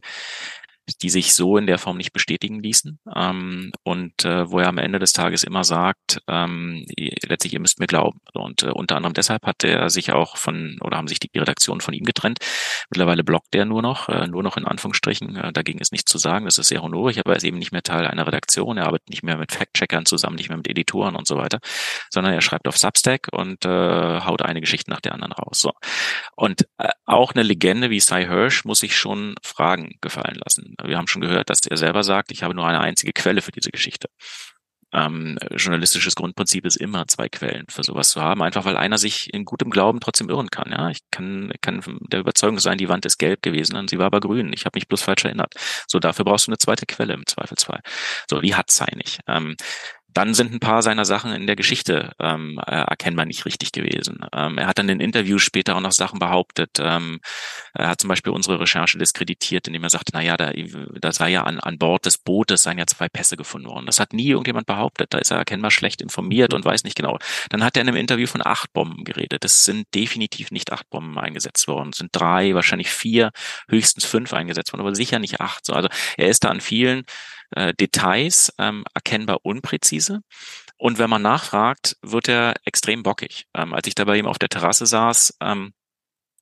die 1.01 1.09
sich 1.09 1.33
so 1.33 1.57
in 1.57 1.67
der 1.67 1.77
Form 1.77 1.97
nicht 1.97 2.13
bestätigen 2.13 2.61
ließen 2.61 2.99
ähm, 3.15 3.71
und 3.83 4.25
äh, 4.25 4.49
wo 4.49 4.59
er 4.59 4.67
am 4.67 4.77
Ende 4.77 4.99
des 4.99 5.13
Tages 5.13 5.43
immer 5.43 5.63
sagt, 5.63 6.21
ähm, 6.27 6.85
letztlich 7.25 7.53
ihr 7.53 7.59
müsst 7.59 7.79
mir 7.79 7.87
glauben. 7.87 8.21
Und 8.33 8.63
äh, 8.63 8.69
unter 8.69 8.95
anderem 8.95 9.13
deshalb 9.13 9.45
hat 9.45 9.63
er 9.63 9.89
sich 9.89 10.11
auch 10.11 10.37
von 10.37 10.77
oder 10.81 10.97
haben 10.97 11.07
sich 11.07 11.19
die 11.19 11.37
Redaktion 11.37 11.81
von 11.81 11.93
ihm 11.93 12.03
getrennt. 12.03 12.39
Mittlerweile 12.89 13.23
blockt 13.23 13.55
er 13.55 13.65
nur 13.65 13.81
noch, 13.81 14.09
äh, 14.09 14.27
nur 14.27 14.43
noch 14.43 14.57
in 14.57 14.65
Anführungsstrichen. 14.65 15.35
Äh, 15.35 15.53
dagegen 15.53 15.79
ist 15.79 15.91
nichts 15.91 16.11
zu 16.11 16.17
sagen. 16.17 16.45
Das 16.45 16.57
ist 16.57 16.67
sehr 16.67 16.81
honorig, 16.81 17.19
aber 17.19 17.31
er 17.31 17.37
ist 17.37 17.43
eben 17.43 17.57
nicht 17.57 17.71
mehr 17.71 17.83
Teil 17.83 18.05
einer 18.05 18.27
Redaktion. 18.27 18.77
Er 18.77 18.85
arbeitet 18.85 19.09
nicht 19.09 19.23
mehr 19.23 19.37
mit 19.37 19.51
Fact-Checkern 19.51 20.05
zusammen, 20.05 20.35
nicht 20.35 20.49
mehr 20.49 20.57
mit 20.57 20.67
Editoren 20.67 21.15
und 21.15 21.27
so 21.27 21.37
weiter, 21.37 21.59
sondern 22.09 22.33
er 22.33 22.41
schreibt 22.41 22.67
auf 22.67 22.77
Substack 22.77 23.29
und 23.31 23.65
äh, 23.65 24.21
haut 24.21 24.41
eine 24.41 24.61
Geschichte 24.61 24.91
nach 24.91 25.01
der 25.01 25.13
anderen 25.13 25.33
raus. 25.33 25.59
So. 25.59 25.73
Und 26.35 26.67
äh, 26.77 26.89
auch 27.05 27.33
eine 27.33 27.43
Legende 27.43 27.89
wie 27.89 27.99
Cy 27.99 28.25
Hirsch 28.25 28.65
muss 28.65 28.79
sich 28.79 28.95
schon 28.95 29.35
Fragen 29.41 29.97
gefallen 30.01 30.39
lassen. 30.43 30.74
Wir 30.83 30.97
haben 30.97 31.07
schon 31.07 31.21
gehört, 31.21 31.49
dass 31.49 31.65
er 31.65 31.77
selber 31.77 32.03
sagt, 32.03 32.31
ich 32.31 32.43
habe 32.43 32.55
nur 32.55 32.67
eine 32.67 32.79
einzige 32.79 33.13
Quelle 33.13 33.41
für 33.41 33.51
diese 33.51 33.71
Geschichte. 33.71 34.09
Ähm, 34.93 35.37
journalistisches 35.51 36.15
Grundprinzip 36.15 36.65
ist 36.65 36.77
immer 36.77 37.05
zwei 37.07 37.27
Quellen 37.27 37.65
für 37.69 37.83
sowas 37.83 38.11
zu 38.11 38.21
haben, 38.21 38.41
einfach 38.41 38.63
weil 38.63 38.77
einer 38.77 38.97
sich 38.97 39.33
in 39.33 39.43
gutem 39.43 39.69
Glauben 39.69 39.99
trotzdem 39.99 40.29
irren 40.29 40.49
kann. 40.49 40.71
Ja, 40.71 40.89
ich 40.89 40.99
kann, 41.11 41.51
kann 41.59 41.81
der 42.11 42.21
Überzeugung 42.21 42.59
sein, 42.59 42.77
die 42.77 42.87
Wand 42.87 43.05
ist 43.05 43.17
gelb 43.17 43.41
gewesen 43.41 43.75
und 43.75 43.89
sie 43.89 43.97
war 43.97 44.05
aber 44.05 44.21
grün. 44.21 44.53
Ich 44.53 44.65
habe 44.65 44.77
mich 44.77 44.87
bloß 44.87 45.01
falsch 45.01 45.25
erinnert. 45.25 45.53
So, 45.87 45.99
dafür 45.99 46.23
brauchst 46.23 46.47
du 46.47 46.51
eine 46.51 46.59
zweite 46.59 46.85
Quelle 46.85 47.13
im 47.13 47.25
Zweifelsfall. 47.25 47.81
So, 48.29 48.39
die 48.39 48.55
hat 48.55 48.71
Sei 48.71 48.87
nicht. 48.95 49.19
Ähm, 49.27 49.55
dann 50.15 50.33
sind 50.33 50.53
ein 50.53 50.61
paar 50.61 50.81
seiner 50.81 51.03
Sachen 51.03 51.33
in 51.33 51.45
der 51.45 51.57
Geschichte 51.57 52.13
ähm, 52.19 52.57
äh, 52.65 52.71
erkennbar 52.71 53.25
nicht 53.25 53.45
richtig 53.45 53.73
gewesen. 53.73 54.25
Ähm, 54.33 54.57
er 54.57 54.67
hat 54.67 54.79
dann 54.79 54.87
in 54.87 55.01
Interviews 55.01 55.43
später 55.43 55.75
auch 55.75 55.81
noch 55.81 55.91
Sachen 55.91 56.19
behauptet. 56.19 56.77
Ähm, 56.79 57.19
er 57.73 57.89
hat 57.89 57.99
zum 57.99 58.07
Beispiel 58.07 58.31
unsere 58.31 58.57
Recherche 58.57 58.97
diskreditiert, 58.97 59.67
indem 59.67 59.83
er 59.83 59.89
sagte, 59.89 60.11
na 60.13 60.21
ja, 60.21 60.37
da, 60.37 60.53
da 61.01 61.11
sei 61.11 61.31
ja 61.31 61.43
an, 61.43 61.59
an 61.59 61.77
Bord 61.77 62.05
des 62.05 62.17
Bootes 62.17 62.63
seien 62.63 62.77
ja 62.77 62.87
zwei 62.87 63.09
Pässe 63.09 63.35
gefunden 63.35 63.67
worden. 63.67 63.85
Das 63.87 63.99
hat 63.99 64.13
nie 64.13 64.29
irgendjemand 64.29 64.67
behauptet. 64.67 65.13
Da 65.13 65.17
ist 65.17 65.31
er 65.31 65.37
erkennbar 65.37 65.69
schlecht 65.69 66.01
informiert 66.01 66.53
und 66.53 66.63
weiß 66.63 66.85
nicht 66.85 66.95
genau. 66.95 67.19
Dann 67.49 67.61
hat 67.61 67.75
er 67.75 67.81
in 67.81 67.89
einem 67.89 67.97
Interview 67.97 68.27
von 68.27 68.41
acht 68.45 68.71
Bomben 68.71 69.03
geredet. 69.03 69.43
Es 69.43 69.65
sind 69.65 69.93
definitiv 69.93 70.49
nicht 70.49 70.71
acht 70.71 70.89
Bomben 70.89 71.19
eingesetzt 71.19 71.67
worden. 71.67 71.89
Es 71.89 71.97
sind 71.97 72.11
drei, 72.13 72.55
wahrscheinlich 72.55 72.89
vier, 72.89 73.31
höchstens 73.67 74.05
fünf 74.05 74.33
eingesetzt 74.33 74.71
worden, 74.71 74.81
aber 74.81 74.95
sicher 74.95 75.19
nicht 75.19 75.41
acht. 75.41 75.65
So, 75.65 75.73
also 75.73 75.89
er 76.15 76.29
ist 76.29 76.45
da 76.45 76.49
an 76.51 76.61
vielen 76.61 77.03
äh, 77.55 77.73
Details 77.73 78.53
ähm, 78.59 78.83
erkennbar 78.93 79.39
unpräzise. 79.43 80.21
Und 80.77 80.99
wenn 80.99 81.09
man 81.09 81.21
nachfragt, 81.21 81.97
wird 82.01 82.27
er 82.27 82.53
extrem 82.65 83.03
bockig. 83.03 83.45
Ähm, 83.53 83.73
als 83.73 83.87
ich 83.87 83.95
da 83.95 84.05
bei 84.05 84.17
ihm 84.17 84.27
auf 84.27 84.39
der 84.39 84.49
Terrasse 84.49 84.85
saß, 84.85 85.37
ähm, 85.41 85.73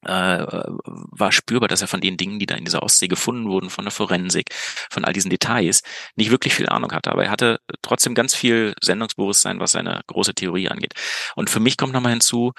äh, 0.05 0.45
war 0.45 1.31
spürbar, 1.31 1.69
dass 1.69 1.81
er 1.81 1.87
von 1.87 2.01
den 2.01 2.17
Dingen, 2.17 2.39
die 2.39 2.45
da 2.45 2.55
in 2.55 2.65
dieser 2.65 2.83
Ostsee 2.83 3.07
gefunden 3.07 3.49
wurden, 3.49 3.69
von 3.69 3.85
der 3.85 3.91
Forensik, 3.91 4.53
von 4.89 5.05
all 5.05 5.13
diesen 5.13 5.29
Details, 5.29 5.81
nicht 6.15 6.31
wirklich 6.31 6.53
viel 6.55 6.67
Ahnung 6.67 6.91
hatte. 6.91 7.11
Aber 7.11 7.23
er 7.23 7.31
hatte 7.31 7.59
trotzdem 7.81 8.15
ganz 8.15 8.35
viel 8.35 8.73
Sendungsbewusstsein, 8.81 9.59
was 9.59 9.71
seine 9.71 10.01
große 10.07 10.33
Theorie 10.33 10.69
angeht. 10.69 10.93
Und 11.35 11.49
für 11.49 11.59
mich 11.59 11.77
kommt 11.77 11.93
nochmal 11.93 12.11
hinzu, 12.11 12.51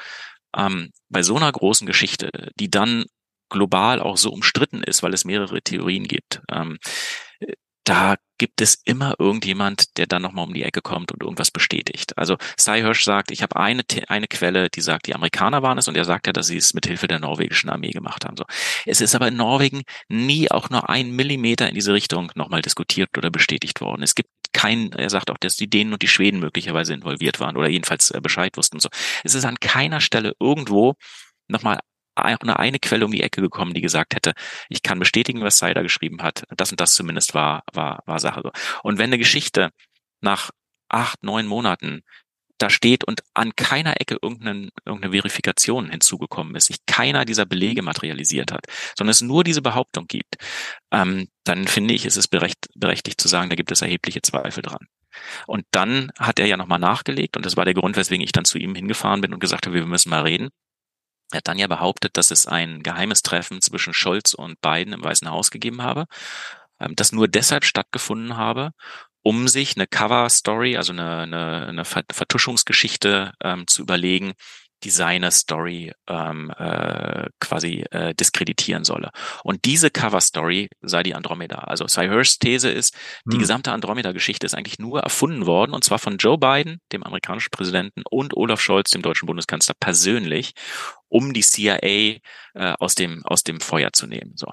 ähm, 0.57 0.91
bei 1.09 1.23
so 1.23 1.37
einer 1.37 1.53
großen 1.53 1.87
Geschichte, 1.87 2.31
die 2.59 2.71
dann 2.71 3.05
global 3.51 4.01
auch 4.01 4.17
so 4.17 4.31
umstritten 4.31 4.83
ist, 4.83 5.03
weil 5.03 5.13
es 5.13 5.25
mehrere 5.25 5.61
Theorien 5.61 6.05
gibt, 6.09 6.41
ähm, 6.51 6.79
da 7.85 8.17
gibt 8.39 8.61
es 8.61 8.75
immer 8.85 9.15
irgendjemand, 9.19 9.97
der 9.97 10.07
dann 10.07 10.23
nochmal 10.23 10.47
um 10.47 10.55
die 10.55 10.65
Ecke 10.65 10.83
kommt 10.83 11.13
und 11.13 11.23
irgendwas 11.23 11.51
bestätigt. 11.51 12.17
Also 12.19 12.37
Cy 12.59 12.81
Hirsch 12.81 13.05
sagt, 13.05 13.31
ich 13.31 13.43
habe 13.43 13.57
eine, 13.57 13.83
eine 14.09 14.27
Quelle, 14.27 14.71
die 14.71 14.81
sagt, 14.81 15.07
die 15.07 15.15
Amerikaner 15.15 15.63
waren 15.63 15.79
es 15.79 15.87
und 15.87 15.97
er 15.97 16.05
sagt 16.05 16.27
ja, 16.27 16.33
dass 16.33 16.49
sie 16.49 16.57
es 16.57 16.75
mit 16.75 16.87
Hilfe 16.87 17.07
der 17.07 17.21
norwegischen 17.21 17.71
Armee 17.71 17.91
gemacht 17.91 18.25
haben. 18.25 18.37
So. 18.37 18.45
Es 18.87 19.01
ist 19.01 19.15
aber 19.15 19.29
in 19.29 19.37
Norwegen 19.37 19.83
nie 20.09 20.51
auch 20.51 20.71
nur 20.71 20.89
ein 20.89 21.13
Millimeter 21.13 21.69
in 21.69 21.75
diese 21.75 21.93
Richtung 21.93 22.33
nochmal 22.35 22.63
diskutiert 22.63 23.17
oder 23.17 23.31
bestätigt 23.31 23.81
worden. 23.81 24.03
Es 24.03 24.15
gibt 24.15 24.31
kein, 24.53 24.93
er 24.93 25.11
sagt 25.11 25.31
auch, 25.31 25.39
dass 25.39 25.57
die 25.57 25.69
Dänen 25.69 25.93
und 25.93 26.03
die 26.03 26.09
Schweden 26.09 26.41
möglicherweise 26.41 26.95
involviert 26.95 27.39
waren 27.41 27.57
oder 27.57 27.69
jedenfalls 27.69 28.11
äh, 28.11 28.21
Bescheid 28.21 28.57
wussten. 28.57 28.81
So. 28.81 28.89
Es 29.23 29.35
ist 29.35 29.45
an 29.45 29.61
keiner 29.61 30.01
Stelle 30.01 30.35
irgendwo 30.41 30.95
nochmal 31.49 31.81
eine, 32.15 32.59
eine 32.59 32.79
Quelle 32.79 33.05
um 33.05 33.13
die 33.13 33.23
Ecke 33.23 33.41
gekommen, 33.41 33.75
die 33.75 33.81
gesagt 33.81 34.15
hätte, 34.15 34.33
ich 34.69 34.83
kann 34.83 34.99
bestätigen, 34.99 35.43
was 35.43 35.59
Seider 35.59 35.83
geschrieben 35.83 36.23
hat. 36.23 36.45
Das 36.57 36.71
und 36.71 36.81
das 36.81 36.95
zumindest 36.95 37.35
war, 37.35 37.63
war, 37.73 38.03
war 38.07 38.19
Sache. 38.19 38.51
Und 38.83 38.99
wenn 38.99 39.11
eine 39.11 39.19
Geschichte 39.19 39.71
nach 40.21 40.51
acht, 40.89 41.23
neun 41.23 41.47
Monaten 41.47 42.03
da 42.59 42.71
steht 42.71 43.05
und 43.05 43.23
an 43.35 43.57
keiner 43.57 44.01
Ecke 44.01 44.19
irgendeine, 44.23 44.71
irgendeine 44.85 45.13
Verifikation 45.13 45.91
hinzugekommen 45.91 46.55
ist, 46.55 46.67
sich 46.67 46.87
keiner 46.87 47.25
dieser 47.25 47.47
Belege 47.47 47.83
materialisiert 47.83 48.53
hat, 48.53 48.67
sondern 48.97 49.11
es 49.11 49.21
nur 49.21 49.45
diese 49.45 49.63
Behauptung 49.63 50.07
gibt, 50.07 50.37
ähm, 50.93 51.29
dann 51.45 51.67
finde 51.67 51.95
ich, 51.95 52.07
ist 52.07 52.17
es 52.17 52.29
berecht, 52.29 52.69
berechtigt 52.75 53.21
zu 53.21 53.29
sagen, 53.29 53.51
da 53.51 53.57
gibt 53.57 53.73
es 53.73 53.83
erhebliche 53.83 54.23
Zweifel 54.23 54.63
dran. 54.63 54.87
Und 55.47 55.65
dann 55.73 56.11
hat 56.19 56.39
er 56.39 56.47
ja 56.47 56.57
nochmal 56.57 56.79
nachgelegt 56.79 57.37
und 57.37 57.47
das 57.47 57.57
war 57.57 57.65
der 57.65 57.75
Grund, 57.75 57.97
weswegen 57.97 58.25
ich 58.25 58.33
dann 58.33 58.45
zu 58.45 58.59
ihm 58.59 58.75
hingefahren 58.75 59.21
bin 59.21 59.33
und 59.35 59.41
gesagt 59.41 59.67
habe, 59.67 59.75
wir 59.75 59.87
müssen 59.87 60.11
mal 60.11 60.23
reden. 60.23 60.51
Er 61.33 61.39
hat 61.39 61.49
dann 61.49 61.59
ja 61.59 61.67
behauptet, 61.67 62.17
dass 62.17 62.31
es 62.31 62.47
ein 62.47 62.83
geheimes 62.83 63.23
Treffen 63.23 63.61
zwischen 63.61 63.95
Scholz 63.95 64.35
und 64.35 64.61
Biden 64.61 64.93
im 64.93 65.03
Weißen 65.03 65.31
Haus 65.31 65.51
gegeben 65.51 65.83
habe, 65.83 66.07
ähm, 66.81 66.95
das 66.97 67.13
nur 67.13 67.29
deshalb 67.29 67.65
stattgefunden 67.65 68.37
habe, 68.37 68.73
um 69.23 69.49
sich 69.49 69.77
eine 69.77 69.87
Cover-Story, 69.87 70.77
also 70.77 70.93
eine, 70.93 71.21
eine, 71.21 71.67
eine 71.67 71.85
Vertuschungsgeschichte 71.85 73.33
ähm, 73.43 73.67
zu 73.67 73.83
überlegen, 73.83 74.35
die 74.85 74.91
seine 74.91 75.31
Story 75.31 75.93
ähm, 76.07 76.51
äh, 76.57 77.27
quasi 77.41 77.85
äh, 77.91 78.15
diskreditieren 78.15 78.85
solle. 78.85 79.11
Und 79.43 79.65
diese 79.65 79.91
Cover-Story 79.91 80.69
sei 80.83 81.03
die 81.03 81.15
Andromeda. 81.15 81.57
Also 81.57 81.87
Cy 81.87 82.09
Hirsch's 82.09 82.39
These 82.39 82.71
ist, 82.71 82.95
hm. 82.95 83.33
die 83.33 83.39
gesamte 83.39 83.73
Andromeda-Geschichte 83.73 84.47
ist 84.47 84.55
eigentlich 84.55 84.79
nur 84.79 85.01
erfunden 85.01 85.47
worden, 85.47 85.73
und 85.73 85.85
zwar 85.85 85.99
von 85.99 86.19
Joe 86.19 86.39
Biden, 86.39 86.81
dem 86.93 87.03
amerikanischen 87.03 87.51
Präsidenten, 87.51 88.03
und 88.09 88.37
Olaf 88.37 88.61
Scholz, 88.61 88.91
dem 88.91 89.03
deutschen 89.03 89.27
Bundeskanzler, 89.27 89.75
persönlich, 89.81 90.53
um 91.09 91.33
die 91.33 91.43
CIA 91.43 91.79
äh, 91.79 92.21
aus 92.53 92.95
dem 92.95 93.25
aus 93.25 93.43
dem 93.43 93.61
Feuer 93.61 93.93
zu 93.93 94.07
nehmen. 94.07 94.33
So. 94.37 94.51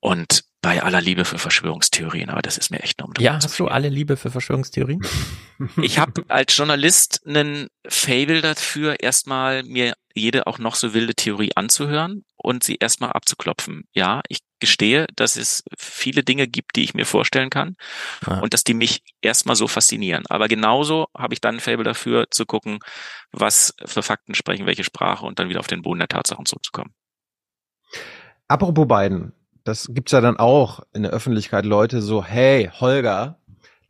Und 0.00 0.44
bei 0.66 0.82
aller 0.82 1.00
Liebe 1.00 1.24
für 1.24 1.38
Verschwörungstheorien, 1.38 2.28
aber 2.28 2.42
das 2.42 2.58
ist 2.58 2.72
mir 2.72 2.80
echt 2.80 2.98
nur 2.98 3.06
um 3.06 3.14
Ja, 3.20 3.34
hast 3.34 3.56
du 3.60 3.68
alle 3.68 3.88
Liebe 3.88 4.16
für 4.16 4.32
Verschwörungstheorien? 4.32 5.00
ich 5.80 6.00
habe 6.00 6.24
als 6.26 6.56
Journalist 6.56 7.24
einen 7.24 7.68
Fable 7.86 8.40
dafür, 8.40 8.98
erstmal 8.98 9.62
mir 9.62 9.94
jede 10.12 10.48
auch 10.48 10.58
noch 10.58 10.74
so 10.74 10.92
wilde 10.92 11.14
Theorie 11.14 11.52
anzuhören 11.54 12.24
und 12.34 12.64
sie 12.64 12.78
erstmal 12.80 13.12
abzuklopfen. 13.12 13.84
Ja, 13.92 14.22
ich 14.28 14.40
gestehe, 14.58 15.06
dass 15.14 15.36
es 15.36 15.62
viele 15.78 16.24
Dinge 16.24 16.48
gibt, 16.48 16.74
die 16.74 16.82
ich 16.82 16.94
mir 16.94 17.06
vorstellen 17.06 17.50
kann 17.50 17.76
ja. 18.26 18.40
und 18.40 18.52
dass 18.52 18.64
die 18.64 18.74
mich 18.74 19.02
erstmal 19.22 19.54
so 19.54 19.68
faszinieren. 19.68 20.24
Aber 20.28 20.48
genauso 20.48 21.06
habe 21.16 21.34
ich 21.34 21.40
dann 21.40 21.56
ein 21.56 21.60
Fable 21.60 21.84
dafür 21.84 22.26
zu 22.32 22.44
gucken, 22.44 22.80
was 23.30 23.72
für 23.84 24.02
Fakten 24.02 24.34
sprechen, 24.34 24.66
welche 24.66 24.82
Sprache 24.82 25.26
und 25.26 25.38
dann 25.38 25.48
wieder 25.48 25.60
auf 25.60 25.68
den 25.68 25.82
Boden 25.82 26.00
der 26.00 26.08
Tatsachen 26.08 26.44
zurückzukommen. 26.44 26.92
Apropos 28.48 28.88
Biden, 28.88 29.32
das 29.66 29.88
gibt's 29.92 30.12
ja 30.12 30.20
dann 30.20 30.36
auch 30.36 30.80
in 30.94 31.02
der 31.02 31.12
Öffentlichkeit 31.12 31.64
Leute 31.64 32.00
so, 32.00 32.24
hey, 32.24 32.70
Holger, 32.80 33.38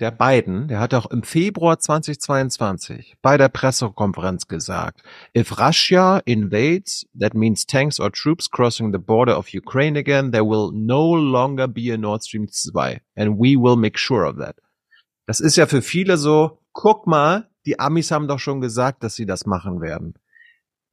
der 0.00 0.10
Biden, 0.10 0.68
der 0.68 0.80
hat 0.80 0.94
auch 0.94 1.06
im 1.06 1.22
Februar 1.22 1.78
2022 1.78 3.16
bei 3.22 3.36
der 3.36 3.48
Pressekonferenz 3.48 4.46
gesagt, 4.48 5.02
if 5.36 5.58
Russia 5.58 6.18
invades, 6.24 7.06
that 7.18 7.34
means 7.34 7.66
tanks 7.66 8.00
or 8.00 8.10
troops 8.10 8.50
crossing 8.50 8.92
the 8.92 8.98
border 8.98 9.38
of 9.38 9.48
Ukraine 9.54 9.98
again, 9.98 10.32
there 10.32 10.44
will 10.44 10.70
no 10.72 11.14
longer 11.14 11.66
be 11.66 11.92
a 11.92 11.96
Nord 11.96 12.22
Stream 12.22 12.46
2 12.48 13.00
and 13.14 13.38
we 13.38 13.56
will 13.56 13.76
make 13.76 13.98
sure 13.98 14.26
of 14.26 14.36
that. 14.38 14.56
Das 15.26 15.40
ist 15.40 15.56
ja 15.56 15.66
für 15.66 15.82
viele 15.82 16.16
so, 16.18 16.58
guck 16.72 17.06
mal, 17.06 17.48
die 17.64 17.78
Amis 17.78 18.10
haben 18.10 18.28
doch 18.28 18.38
schon 18.38 18.60
gesagt, 18.60 19.02
dass 19.02 19.14
sie 19.14 19.26
das 19.26 19.44
machen 19.44 19.80
werden. 19.80 20.14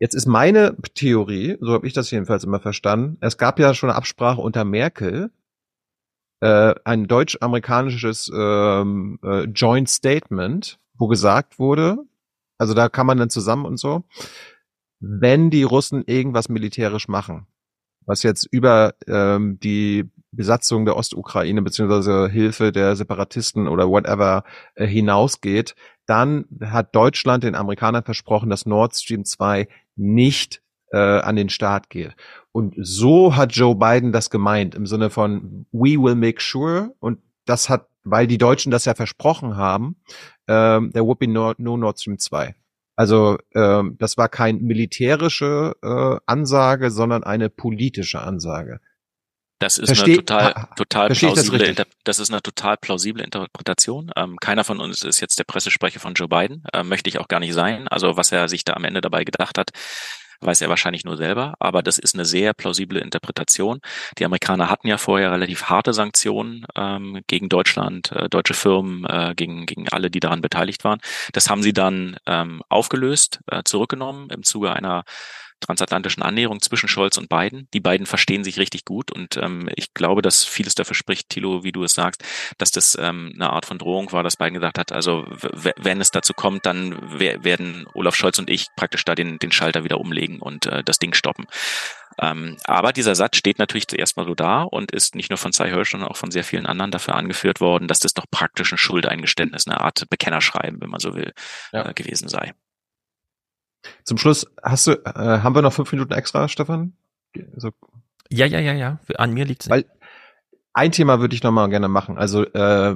Jetzt 0.03 0.15
ist 0.15 0.25
meine 0.25 0.75
Theorie, 0.95 1.55
so 1.61 1.71
habe 1.71 1.87
ich 1.87 1.93
das 1.93 2.11
jedenfalls 2.11 2.43
immer 2.43 2.59
verstanden, 2.59 3.15
es 3.21 3.37
gab 3.37 3.57
ja 3.57 3.73
schon 3.73 3.89
eine 3.89 3.95
Absprache 3.95 4.41
unter 4.41 4.65
Merkel, 4.65 5.31
äh, 6.41 6.75
ein 6.83 7.07
deutsch-amerikanisches 7.07 8.29
ähm, 8.35 9.17
äh, 9.23 9.43
Joint 9.43 9.87
Statement, 9.87 10.77
wo 10.95 11.07
gesagt 11.07 11.57
wurde, 11.57 11.99
also 12.57 12.73
da 12.73 12.89
kann 12.89 13.07
man 13.07 13.17
dann 13.17 13.29
zusammen 13.29 13.63
und 13.65 13.77
so, 13.77 14.03
wenn 14.99 15.49
die 15.49 15.63
Russen 15.63 16.03
irgendwas 16.05 16.49
militärisch 16.49 17.07
machen, 17.07 17.47
was 18.05 18.23
jetzt 18.23 18.45
über 18.51 18.95
ähm, 19.07 19.57
die 19.61 20.11
Besatzung 20.35 20.85
der 20.85 20.95
Ostukraine 20.95 21.61
beziehungsweise 21.61 22.29
Hilfe 22.29 22.71
der 22.71 22.95
Separatisten 22.95 23.67
oder 23.67 23.89
whatever 23.89 24.43
äh, 24.75 24.85
hinausgeht, 24.85 25.75
dann 26.05 26.45
hat 26.61 26.95
Deutschland 26.95 27.43
den 27.43 27.55
Amerikanern 27.55 28.03
versprochen, 28.03 28.49
dass 28.49 28.65
Nord 28.65 28.95
Stream 28.95 29.25
2 29.25 29.67
nicht 29.95 30.61
äh, 30.91 30.97
an 30.97 31.35
den 31.35 31.49
Start 31.49 31.89
geht. 31.89 32.15
Und 32.51 32.75
so 32.77 33.35
hat 33.35 33.53
Joe 33.53 33.75
Biden 33.75 34.11
das 34.11 34.29
gemeint, 34.29 34.75
im 34.75 34.85
Sinne 34.85 35.09
von 35.09 35.65
We 35.71 35.97
will 36.01 36.15
make 36.15 36.41
sure. 36.41 36.93
Und 36.99 37.19
das 37.45 37.69
hat, 37.69 37.87
weil 38.03 38.27
die 38.27 38.37
Deutschen 38.37 38.71
das 38.71 38.85
ja 38.85 38.93
versprochen 38.93 39.57
haben, 39.57 39.95
ähm, 40.47 40.91
there 40.91 41.05
would 41.05 41.19
be 41.19 41.27
no, 41.27 41.53
no 41.57 41.77
Nord 41.77 41.99
Stream 41.99 42.19
2. 42.19 42.55
Also 42.95 43.37
ähm, 43.55 43.95
das 43.97 44.17
war 44.17 44.29
kein 44.29 44.61
militärische 44.61 45.75
äh, 45.81 46.19
Ansage, 46.27 46.91
sondern 46.91 47.23
eine 47.23 47.49
politische 47.49 48.21
Ansage. 48.21 48.79
Das 49.63 49.77
ist 49.77 49.89
Versteh- 49.89 50.11
eine 50.11 50.25
total, 50.25 50.67
total 50.75 51.09
das 51.09 51.19
plausible? 51.19 51.63
Inter 51.63 51.85
das 52.03 52.19
ist 52.19 52.29
eine 52.29 52.41
total 52.41 52.75
plausible 52.75 53.23
Interpretation. 53.23 54.11
Ähm, 54.17 54.37
keiner 54.37 54.65
von 54.65 54.81
uns 54.81 55.03
ist 55.03 55.21
jetzt 55.21 55.39
der 55.39 55.45
Pressesprecher 55.45 56.01
von 56.01 56.15
Joe 56.15 56.27
Biden, 56.27 56.63
ähm, 56.73 56.89
möchte 56.89 57.09
ich 57.09 57.17
auch 57.17 57.29
gar 57.29 57.39
nicht 57.39 57.53
sein. 57.53 57.87
Also 57.87 58.17
was 58.17 58.33
er 58.33 58.49
sich 58.49 58.65
da 58.65 58.73
am 58.73 58.83
Ende 58.83 58.99
dabei 58.99 59.23
gedacht 59.23 59.57
hat, 59.57 59.69
weiß 60.41 60.59
er 60.59 60.67
wahrscheinlich 60.67 61.05
nur 61.05 61.15
selber. 61.15 61.53
Aber 61.59 61.81
das 61.81 61.97
ist 61.97 62.13
eine 62.13 62.25
sehr 62.25 62.53
plausible 62.53 62.99
Interpretation. 62.99 63.79
Die 64.17 64.25
Amerikaner 64.25 64.69
hatten 64.69 64.89
ja 64.89 64.97
vorher 64.97 65.31
relativ 65.31 65.63
harte 65.63 65.93
Sanktionen 65.93 66.65
ähm, 66.75 67.21
gegen 67.27 67.47
Deutschland, 67.47 68.11
äh, 68.11 68.27
deutsche 68.27 68.55
Firmen, 68.55 69.05
äh, 69.05 69.33
gegen, 69.33 69.65
gegen 69.65 69.87
alle, 69.87 70.11
die 70.11 70.19
daran 70.19 70.41
beteiligt 70.41 70.83
waren. 70.83 70.99
Das 71.31 71.49
haben 71.49 71.63
sie 71.63 71.71
dann 71.71 72.17
ähm, 72.25 72.61
aufgelöst, 72.67 73.39
äh, 73.49 73.63
zurückgenommen 73.63 74.29
im 74.29 74.43
Zuge 74.43 74.73
einer 74.73 75.05
transatlantischen 75.65 76.23
Annäherung 76.23 76.61
zwischen 76.61 76.87
Scholz 76.87 77.17
und 77.17 77.29
Biden. 77.29 77.67
Die 77.73 77.79
beiden 77.79 78.05
verstehen 78.05 78.43
sich 78.43 78.59
richtig 78.59 78.85
gut 78.85 79.11
und 79.11 79.37
ähm, 79.37 79.69
ich 79.75 79.93
glaube, 79.93 80.21
dass 80.21 80.43
vieles 80.43 80.75
dafür 80.75 80.95
spricht, 80.95 81.29
Thilo, 81.29 81.63
wie 81.63 81.71
du 81.71 81.83
es 81.83 81.93
sagst, 81.93 82.23
dass 82.57 82.71
das 82.71 82.97
ähm, 82.99 83.31
eine 83.35 83.49
Art 83.51 83.65
von 83.65 83.77
Drohung 83.77 84.11
war, 84.11 84.23
dass 84.23 84.37
Biden 84.37 84.53
gesagt 84.53 84.77
hat, 84.77 84.91
also 84.91 85.25
wenn 85.77 86.01
es 86.01 86.11
dazu 86.11 86.33
kommt, 86.33 86.65
dann 86.65 86.97
wer- 87.19 87.43
werden 87.43 87.87
Olaf 87.93 88.15
Scholz 88.15 88.39
und 88.39 88.49
ich 88.49 88.67
praktisch 88.75 89.05
da 89.05 89.15
den, 89.15 89.39
den 89.39 89.51
Schalter 89.51 89.83
wieder 89.83 89.99
umlegen 89.99 90.39
und 90.39 90.65
äh, 90.65 90.83
das 90.83 90.99
Ding 90.99 91.13
stoppen. 91.13 91.45
Ähm, 92.19 92.57
aber 92.65 92.93
dieser 92.93 93.15
Satz 93.15 93.37
steht 93.37 93.57
natürlich 93.57 93.87
zuerst 93.87 94.17
mal 94.17 94.25
so 94.27 94.35
da 94.35 94.61
und 94.61 94.91
ist 94.91 95.15
nicht 95.15 95.31
nur 95.31 95.37
von 95.37 95.51
Cy 95.51 95.69
Hirsch, 95.69 95.91
sondern 95.91 96.09
auch 96.09 96.17
von 96.17 96.29
sehr 96.29 96.43
vielen 96.43 96.67
anderen 96.67 96.91
dafür 96.91 97.15
angeführt 97.15 97.59
worden, 97.59 97.87
dass 97.87 97.99
das 97.99 98.13
doch 98.13 98.25
praktisch 98.29 98.71
ein 98.71 98.77
Schuldeingeständnis, 98.77 99.67
eine 99.67 99.81
Art 99.81 100.03
Bekennerschreiben, 100.09 100.79
wenn 100.79 100.89
man 100.91 100.99
so 100.99 101.15
will, 101.15 101.33
äh, 101.71 101.93
gewesen 101.95 102.27
sei. 102.27 102.53
Zum 104.03 104.17
Schluss 104.17 104.47
hast 104.61 104.87
du, 104.87 104.91
äh, 104.91 105.13
haben 105.15 105.55
wir 105.55 105.61
noch 105.61 105.73
fünf 105.73 105.91
Minuten 105.91 106.13
extra, 106.13 106.47
Stefan? 106.47 106.93
Also, 107.53 107.71
Ja, 108.29 108.45
ja, 108.45 108.59
ja, 108.59 108.73
ja. 108.73 108.99
An 109.17 109.33
mir 109.33 109.45
liegt's. 109.45 109.69
weil 109.69 109.85
ein 110.73 110.91
Thema 110.91 111.19
würde 111.19 111.35
ich 111.35 111.43
noch 111.43 111.51
mal 111.51 111.69
gerne 111.69 111.87
machen. 111.87 112.17
Also 112.17 112.43
äh, 112.45 112.95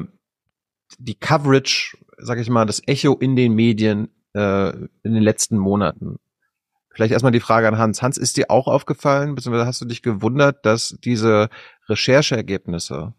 die 0.98 1.16
Coverage, 1.16 1.98
sag 2.18 2.40
ich 2.40 2.50
mal, 2.50 2.66
das 2.66 2.82
Echo 2.88 3.14
in 3.14 3.36
den 3.36 3.53
Medien 3.53 4.10
äh, 4.34 4.70
in 4.70 5.14
den 5.14 5.24
letzten 5.24 5.58
Monaten. 5.58 6.18
Vielleicht 6.90 7.12
erstmal 7.12 7.32
die 7.32 7.40
Frage 7.40 7.68
an 7.68 7.78
Hans. 7.78 8.02
Hans, 8.02 8.18
ist 8.18 8.38
dir 8.38 8.50
auch 8.50 8.68
aufgefallen, 8.68 9.36
beziehungsweise 9.36 9.68
hast 9.68 9.82
du 9.82 9.86
dich 9.86 10.02
gewundert, 10.02 10.66
dass 10.66 10.98
diese 11.03 11.50
Rechercheergebnisse, 11.88 13.14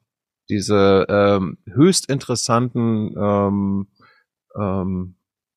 diese 0.49 1.07
ähm, 1.09 1.59
höchst 1.67 2.11
interessanten 2.11 3.15
ähm, 3.17 3.87
ähm, 4.59 5.15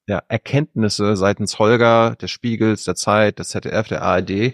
ja, 0.07 0.23
Erkenntnisse 0.27 1.15
seitens 1.15 1.59
Holger, 1.59 2.15
des 2.15 2.31
Spiegels, 2.31 2.83
der 2.83 2.95
Zeit, 2.95 3.39
des 3.39 3.49
ZDF, 3.49 3.87
der 3.87 4.01
ARD, 4.01 4.53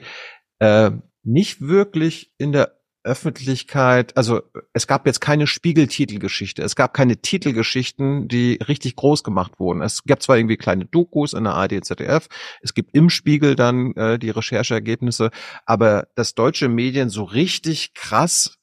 äh, 0.59 0.91
nicht 1.23 1.61
wirklich 1.61 2.31
in 2.37 2.51
der 2.51 2.77
Öffentlichkeit, 3.07 4.17
also 4.17 4.41
es 4.73 4.85
gab 4.85 5.05
jetzt 5.05 5.21
keine 5.21 5.47
Spiegel-Titelgeschichte, 5.47 6.61
es 6.61 6.75
gab 6.75 6.93
keine 6.93 7.17
Titelgeschichten, 7.17 8.27
die 8.27 8.59
richtig 8.67 8.97
groß 8.97 9.23
gemacht 9.23 9.59
wurden. 9.59 9.81
Es 9.81 10.03
gab 10.03 10.21
zwar 10.21 10.37
irgendwie 10.37 10.57
kleine 10.57 10.85
Dokus 10.85 11.33
in 11.33 11.45
der 11.45 11.53
ARD 11.53 11.85
ZDF, 11.85 12.27
es 12.61 12.73
gibt 12.73 12.93
im 12.93 13.09
Spiegel 13.09 13.55
dann 13.55 13.93
äh, 13.93 14.19
die 14.19 14.29
Rechercheergebnisse, 14.29 15.31
aber 15.65 16.07
dass 16.15 16.35
deutsche 16.35 16.67
Medien 16.67 17.09
so 17.09 17.23
richtig 17.23 17.93
krass 17.93 18.57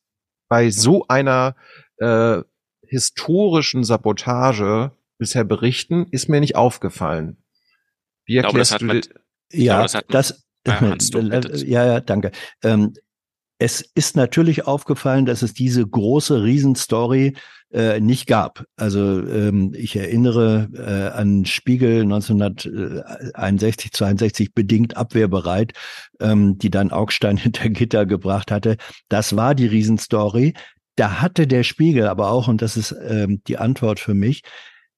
bei 0.48 0.70
so 0.70 1.06
einer 1.08 1.56
äh, 1.98 2.42
historischen 2.86 3.82
Sabotage 3.82 4.92
bisher 5.24 5.44
berichten, 5.44 6.06
ist 6.10 6.28
mir 6.28 6.40
nicht 6.40 6.56
aufgefallen. 6.56 7.38
Wie 8.26 8.34
glaube, 8.34 8.46
erklärst 8.48 8.72
hat 8.72 8.80
du 8.82 8.86
mit, 8.86 9.14
Ja, 9.52 9.74
glaube, 9.74 9.84
das 9.84 9.94
hat 9.94 10.04
das, 10.08 11.10
äh, 11.14 11.66
ja, 11.66 11.86
ja, 11.86 12.00
danke. 12.00 12.30
Ähm, 12.62 12.94
es 13.58 13.80
ist 13.94 14.16
natürlich 14.16 14.66
aufgefallen, 14.66 15.26
dass 15.26 15.42
es 15.42 15.54
diese 15.54 15.86
große 15.86 16.42
Riesenstory 16.42 17.34
äh, 17.72 18.00
nicht 18.00 18.26
gab. 18.26 18.64
Also 18.76 19.26
ähm, 19.26 19.72
ich 19.76 19.96
erinnere 19.96 20.68
äh, 20.74 21.16
an 21.16 21.44
Spiegel 21.44 22.02
1961, 22.02 23.92
62 23.92 24.54
bedingt 24.54 24.96
abwehrbereit, 24.96 25.72
ähm, 26.20 26.58
die 26.58 26.70
dann 26.70 26.92
Augstein 26.92 27.36
hinter 27.38 27.68
Gitter 27.68 28.06
gebracht 28.06 28.50
hatte. 28.50 28.76
Das 29.08 29.36
war 29.36 29.54
die 29.54 29.66
Riesenstory. 29.66 30.54
Da 30.96 31.20
hatte 31.20 31.46
der 31.46 31.64
Spiegel 31.64 32.06
aber 32.06 32.30
auch, 32.30 32.46
und 32.48 32.62
das 32.62 32.76
ist 32.76 32.94
ähm, 33.08 33.42
die 33.48 33.58
Antwort 33.58 33.98
für 33.98 34.14
mich, 34.14 34.42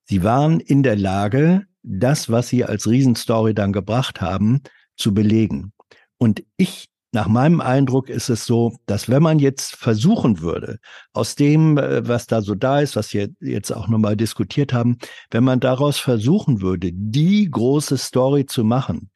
sie 0.08 0.22
waren 0.22 0.60
in 0.60 0.82
der 0.82 0.96
Lage, 0.96 1.66
das, 1.82 2.30
was 2.30 2.48
sie 2.48 2.64
als 2.64 2.88
Riesenstory 2.88 3.54
dann 3.54 3.72
gebracht 3.72 4.20
haben, 4.20 4.62
zu 4.96 5.14
belegen. 5.14 5.72
Und 6.18 6.42
ich, 6.56 6.88
nach 7.12 7.28
meinem 7.28 7.60
Eindruck 7.60 8.08
ist 8.08 8.28
es 8.28 8.44
so, 8.44 8.76
dass 8.86 9.08
wenn 9.08 9.22
man 9.22 9.38
jetzt 9.38 9.76
versuchen 9.76 10.40
würde, 10.40 10.78
aus 11.12 11.34
dem, 11.34 11.78
äh, 11.78 12.06
was 12.08 12.26
da 12.26 12.42
so 12.42 12.54
da 12.54 12.80
ist, 12.80 12.96
was 12.96 13.12
wir 13.14 13.28
jetzt 13.40 13.70
auch 13.70 13.88
nochmal 13.88 14.16
diskutiert 14.16 14.72
haben, 14.72 14.98
wenn 15.30 15.44
man 15.44 15.60
daraus 15.60 15.98
versuchen 15.98 16.60
würde, 16.60 16.90
die 16.92 17.48
große 17.50 17.96
Story 17.96 18.46
zu 18.46 18.64
machen, 18.64 19.10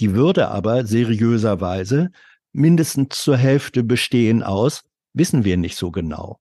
die 0.00 0.14
würde 0.14 0.48
aber 0.48 0.86
seriöserweise 0.86 2.10
mindestens 2.52 3.22
zur 3.22 3.36
Hälfte 3.36 3.82
bestehen 3.82 4.42
aus, 4.42 4.82
wissen 5.12 5.44
wir 5.44 5.56
nicht 5.56 5.76
so 5.76 5.90
genau. 5.90 6.38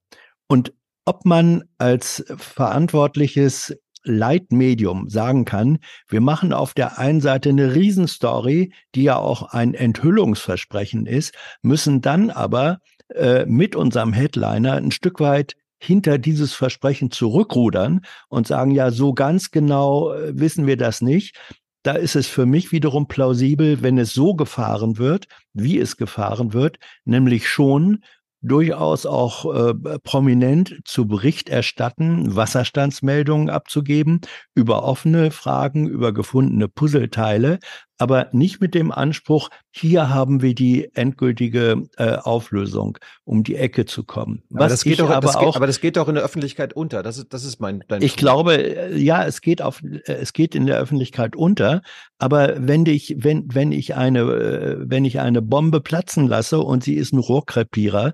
Und 0.48 0.74
ob 1.06 1.26
man 1.26 1.64
als 1.78 2.24
verantwortliches 2.38 3.76
Leitmedium 4.04 5.10
sagen 5.10 5.46
kann, 5.46 5.80
wir 6.08 6.22
machen 6.22 6.54
auf 6.54 6.74
der 6.74 7.00
einen 7.00 7.22
Seite 7.22 7.50
eine 7.50 7.76
Riesenstory, 7.76 8.74
die 8.96 9.04
ja 9.04 9.18
auch 9.18 9.54
ein 9.54 9.74
Enthüllungsversprechen 9.74 11.06
ist, 11.06 11.34
müssen 11.62 12.02
dann 12.02 12.30
aber 12.30 12.80
äh, 13.14 13.46
mit 13.46 13.76
unserem 13.76 14.14
Headliner 14.14 14.74
ein 14.74 14.92
Stück 14.92 15.20
weit 15.20 15.56
hinter 15.80 16.18
dieses 16.18 16.54
Versprechen 16.54 17.12
zurückrudern 17.12 18.02
und 18.30 18.48
sagen, 18.48 18.72
ja, 18.72 18.92
so 18.92 19.14
ganz 19.14 19.52
genau 19.52 20.14
äh, 20.14 20.38
wissen 20.40 20.66
wir 20.66 20.78
das 20.78 21.02
nicht. 21.02 21.36
Da 21.84 21.94
ist 21.94 22.16
es 22.16 22.28
für 22.28 22.46
mich 22.46 22.72
wiederum 22.72 23.10
plausibel, 23.10 23.82
wenn 23.82 23.98
es 23.98 24.14
so 24.14 24.36
gefahren 24.36 24.98
wird, 24.98 25.28
wie 25.54 25.78
es 25.78 25.98
gefahren 25.98 26.54
wird, 26.54 26.78
nämlich 27.04 27.50
schon 27.50 28.04
durchaus 28.44 29.06
auch 29.06 29.54
äh, 29.54 29.74
prominent 30.04 30.82
zu 30.86 31.08
Bericht 31.08 31.50
erstatten, 31.50 32.36
Wasserstandsmeldungen 32.36 33.50
abzugeben, 33.50 34.22
über 34.54 34.84
offene 34.84 35.32
Fragen, 35.32 35.88
über 35.88 36.14
gefundene 36.14 36.68
Puzzleteile, 36.68 37.60
aber 37.98 38.30
nicht 38.32 38.60
mit 38.60 38.74
dem 38.74 38.92
Anspruch, 38.92 39.50
hier 39.70 40.10
haben 40.10 40.42
wir 40.42 40.56
die 40.56 40.90
endgültige 40.96 41.84
äh, 41.98 42.16
Auflösung, 42.16 42.98
um 43.24 43.44
die 43.44 43.56
Ecke 43.56 43.86
zu 43.86 44.04
kommen. 44.04 44.44
Aber 44.54 44.68
das 44.68 44.84
geht 44.84 45.00
doch, 45.00 45.10
aber 45.10 45.28
das 45.28 45.36
auch 45.36 45.46
geht, 45.46 45.56
aber 45.56 45.68
das 45.68 45.80
geht 45.80 45.98
doch 45.98 46.08
in 46.08 46.16
der 46.16 46.24
Öffentlichkeit 46.24 46.74
unter. 46.74 47.04
Das 47.04 47.18
ist, 47.18 47.34
das 47.34 47.44
ist 47.44 47.60
mein, 47.60 47.84
dein 47.88 48.02
ich 48.02 48.16
glaube, 48.16 48.56
äh, 48.56 48.98
ja, 48.98 49.26
es 49.26 49.42
geht 49.42 49.62
auf, 49.62 49.82
äh, 49.84 50.02
es 50.06 50.34
geht 50.34 50.56
in 50.56 50.66
der 50.66 50.80
Öffentlichkeit 50.80 51.36
unter. 51.36 51.82
Aber 52.18 52.56
wenn 52.68 52.86
ich, 52.86 53.16
wenn, 53.20 53.54
wenn 53.54 53.72
ich 53.72 53.96
eine, 53.96 54.22
äh, 54.22 54.76
wenn 54.80 55.06
ich 55.06 55.20
eine 55.20 55.42
Bombe 55.42 55.82
platzen 55.82 56.28
lasse 56.28 56.60
und 56.60 56.84
sie 56.84 56.96
ist 56.96 57.14
ein 57.14 57.20
Rohrkrepierer, 57.20 58.14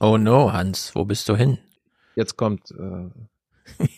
Oh 0.00 0.18
no, 0.18 0.52
Hans, 0.52 0.96
wo 0.96 1.04
bist 1.04 1.28
du 1.28 1.36
hin? 1.36 1.58
Jetzt 2.16 2.36
kommt. 2.36 2.72
Äh, 2.72 3.10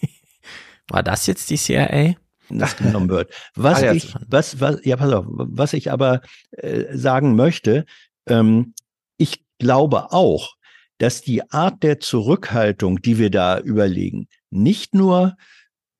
War 0.88 1.02
das 1.02 1.26
jetzt 1.26 1.48
die 1.48 1.56
CIA? 1.56 2.16
Das 2.50 2.76
genommen 2.76 3.08
wird. 3.08 3.32
Was 3.54 3.82
Ah, 3.82 3.92
ich, 3.92 4.14
was, 4.28 4.60
was, 4.60 4.84
ja, 4.84 4.96
pass 4.96 5.12
auf, 5.12 5.24
was 5.28 5.72
ich 5.72 5.90
aber 5.90 6.20
äh, 6.52 6.96
sagen 6.96 7.36
möchte, 7.36 7.84
ähm, 8.26 8.74
ich 9.16 9.44
glaube 9.58 10.12
auch, 10.12 10.54
dass 10.98 11.22
die 11.22 11.50
Art 11.50 11.82
der 11.82 12.00
Zurückhaltung, 12.00 13.00
die 13.02 13.18
wir 13.18 13.30
da 13.30 13.58
überlegen, 13.58 14.28
nicht 14.50 14.94
nur 14.94 15.36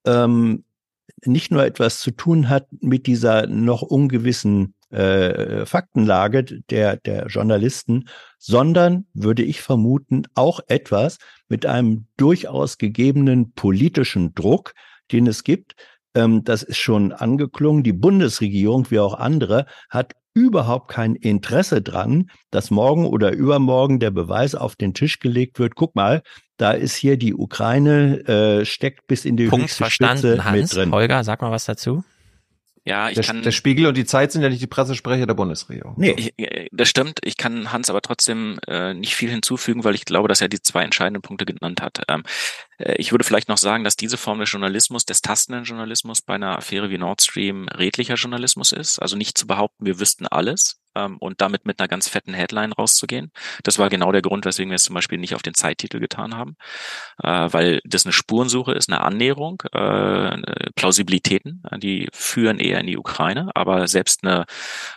ähm, 0.07 0.65
nicht 1.27 1.51
nur 1.51 1.65
etwas 1.65 2.01
zu 2.01 2.11
tun 2.11 2.49
hat 2.49 2.67
mit 2.81 3.07
dieser 3.07 3.47
noch 3.47 3.83
ungewissen 3.83 4.75
äh, 4.91 5.67
Faktenlage 5.67 6.45
der, 6.71 6.97
der 6.97 7.27
Journalisten, 7.27 8.09
sondern, 8.39 9.07
würde 9.13 9.43
ich 9.43 9.61
vermuten, 9.61 10.25
auch 10.35 10.61
etwas 10.69 11.19
mit 11.49 11.67
einem 11.67 12.07
durchaus 12.17 12.79
gegebenen 12.79 13.53
politischen 13.53 14.35
Druck, 14.35 14.75
den 15.13 15.27
es 15.27 15.45
gibt. 15.45 15.75
Ähm, 16.15 16.45
das 16.45 16.63
ist 16.63 16.79
schon 16.79 17.13
angeklungen. 17.13 17.83
Die 17.83 17.93
Bundesregierung, 17.93 18.91
wie 18.91 19.01
auch 19.01 19.15
andere, 19.15 19.67
hat 19.91 20.13
überhaupt 20.35 20.89
kein 20.89 21.15
Interesse 21.15 21.81
dran, 21.81 22.31
dass 22.51 22.71
morgen 22.71 23.07
oder 23.07 23.33
übermorgen 23.33 24.01
der 24.01 24.11
Beweis 24.11 24.55
auf 24.55 24.75
den 24.77 24.93
Tisch 24.93 25.21
gelegt 25.21 25.59
wird. 25.59 25.77
Guck 25.77 25.95
mal, 25.95 26.23
da 26.57 26.73
ist 26.73 26.97
hier 26.97 27.17
die 27.17 27.35
Ukraine, 27.35 28.27
äh, 28.27 28.65
steckt 28.65 29.07
bis 29.07 29.25
in 29.25 29.37
die 29.37 29.47
Punkt 29.47 29.65
höchste 29.67 29.79
verstanden, 29.79 30.19
Spitze 30.19 30.45
Hans. 30.45 30.61
mit 30.61 30.75
drin. 30.75 30.93
Holger, 30.93 31.25
sag 31.25 31.41
mal 31.41 31.51
was 31.51 31.65
dazu. 31.65 32.05
Ja, 32.87 33.09
ich 33.09 33.15
der, 33.15 33.25
kann. 33.25 33.43
der 33.43 33.51
Spiegel 33.51 33.87
und 33.87 33.97
die 33.97 34.05
Zeit 34.05 34.31
sind 34.31 34.43
ja 34.43 34.51
nicht 34.51 34.61
die 34.61 34.67
Pressesprecher 34.67 35.27
der 35.27 35.35
Bundesregierung. 35.35 35.95
Nee. 35.97 36.15
Ich, 36.19 36.39
äh, 36.39 36.69
das 36.71 36.89
stimmt. 36.89 37.19
Ich 37.23 37.39
kann 37.39 37.73
Hans 37.73 37.89
aber 37.89 38.03
trotzdem 38.03 38.59
äh, 38.67 38.93
nicht 38.93 39.15
viel 39.15 39.31
hinzufügen, 39.31 39.85
weil 39.85 39.95
ich 39.95 40.05
glaube, 40.05 40.29
dass 40.29 40.43
er 40.43 40.49
die 40.49 40.61
zwei 40.61 40.85
entscheidenden 40.85 41.23
Punkte 41.23 41.47
genannt 41.47 41.81
hat. 41.81 42.03
Ähm, 42.09 42.25
äh, 42.79 42.97
ich 42.97 43.11
würde 43.11 43.25
vielleicht 43.25 43.49
noch 43.49 43.57
sagen, 43.57 43.85
dass 43.85 43.97
diese 43.97 44.19
Form 44.19 44.39
des 44.39 44.53
Journalismus, 44.53 45.07
des 45.07 45.23
tastenden 45.23 45.65
Journalismus 45.65 46.21
bei 46.21 46.35
einer 46.35 46.59
Affäre 46.59 46.91
wie 46.91 46.99
Nord 46.99 47.23
Stream 47.23 47.69
redlicher 47.69 48.17
Journalismus 48.17 48.73
ist. 48.73 48.99
Also 48.99 49.17
nicht 49.17 49.39
zu 49.39 49.47
behaupten, 49.47 49.87
wir 49.87 49.99
wüssten 49.99 50.27
alles. 50.27 50.79
Ähm, 50.95 51.17
und 51.19 51.41
damit 51.41 51.67
mit 51.67 51.81
einer 51.81 51.89
ganz 51.89 52.09
fetten 52.09 52.35
Headline 52.35 52.73
rauszugehen. 52.73 53.33
Das 53.63 53.79
war 53.79 53.89
genau 53.89 54.13
der 54.13 54.23
Grund, 54.23 54.45
weswegen 54.45 54.71
wir 54.71 54.77
es 54.77 54.85
zum 54.85 54.95
Beispiel 54.95 55.19
nicht 55.19 55.35
auf 55.35 55.43
den 55.43 55.55
Zeittitel 55.55 56.01
getan 56.01 56.37
haben, 56.37 56.57
äh, 57.23 57.49
weil 57.53 57.81
das 57.85 58.05
eine 58.05 58.13
Spurensuche 58.13 58.73
ist, 58.73 58.89
eine 58.89 59.03
Annäherung, 59.03 59.63
äh, 59.73 60.71
Plausibilitäten, 60.75 61.63
die 61.79 62.09
führen 62.13 62.59
eher 62.59 62.81
in 62.81 62.87
die 62.87 62.99
Ukraine, 62.99 63.51
aber 63.55 63.87
selbst 63.89 64.25
eine 64.25 64.45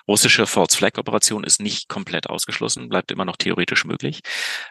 russische 0.07 0.45
False 0.47 0.77
Flag 0.77 0.97
Operation 0.97 1.43
ist 1.43 1.61
nicht 1.61 1.89
komplett 1.89 2.29
ausgeschlossen, 2.29 2.89
bleibt 2.89 3.11
immer 3.11 3.25
noch 3.25 3.37
theoretisch 3.37 3.85
möglich. 3.85 4.21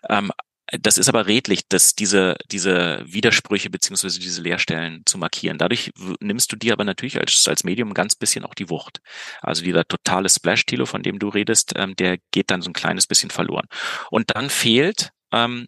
Ähm, 0.08 0.30
das 0.72 0.98
ist 0.98 1.08
aber 1.08 1.26
redlich, 1.26 1.68
dass 1.68 1.94
diese, 1.94 2.36
diese 2.50 3.02
Widersprüche 3.06 3.70
beziehungsweise 3.70 4.18
diese 4.18 4.42
Leerstellen 4.42 5.02
zu 5.06 5.16
markieren. 5.16 5.58
Dadurch 5.58 5.92
nimmst 6.20 6.50
du 6.52 6.56
dir 6.56 6.72
aber 6.72 6.84
natürlich 6.84 7.18
als, 7.18 7.46
als 7.46 7.62
Medium 7.62 7.94
ganz 7.94 8.16
bisschen 8.16 8.44
auch 8.44 8.54
die 8.54 8.68
Wucht. 8.68 9.00
Also 9.40 9.62
dieser 9.62 9.86
totale 9.86 10.28
Splash-Tilo, 10.28 10.86
von 10.86 11.02
dem 11.02 11.18
du 11.18 11.28
redest, 11.28 11.74
ähm, 11.76 11.94
der 11.94 12.18
geht 12.32 12.50
dann 12.50 12.62
so 12.62 12.70
ein 12.70 12.74
kleines 12.74 13.06
bisschen 13.06 13.30
verloren. 13.30 13.66
Und 14.10 14.34
dann 14.34 14.50
fehlt 14.50 15.12
ähm, 15.32 15.66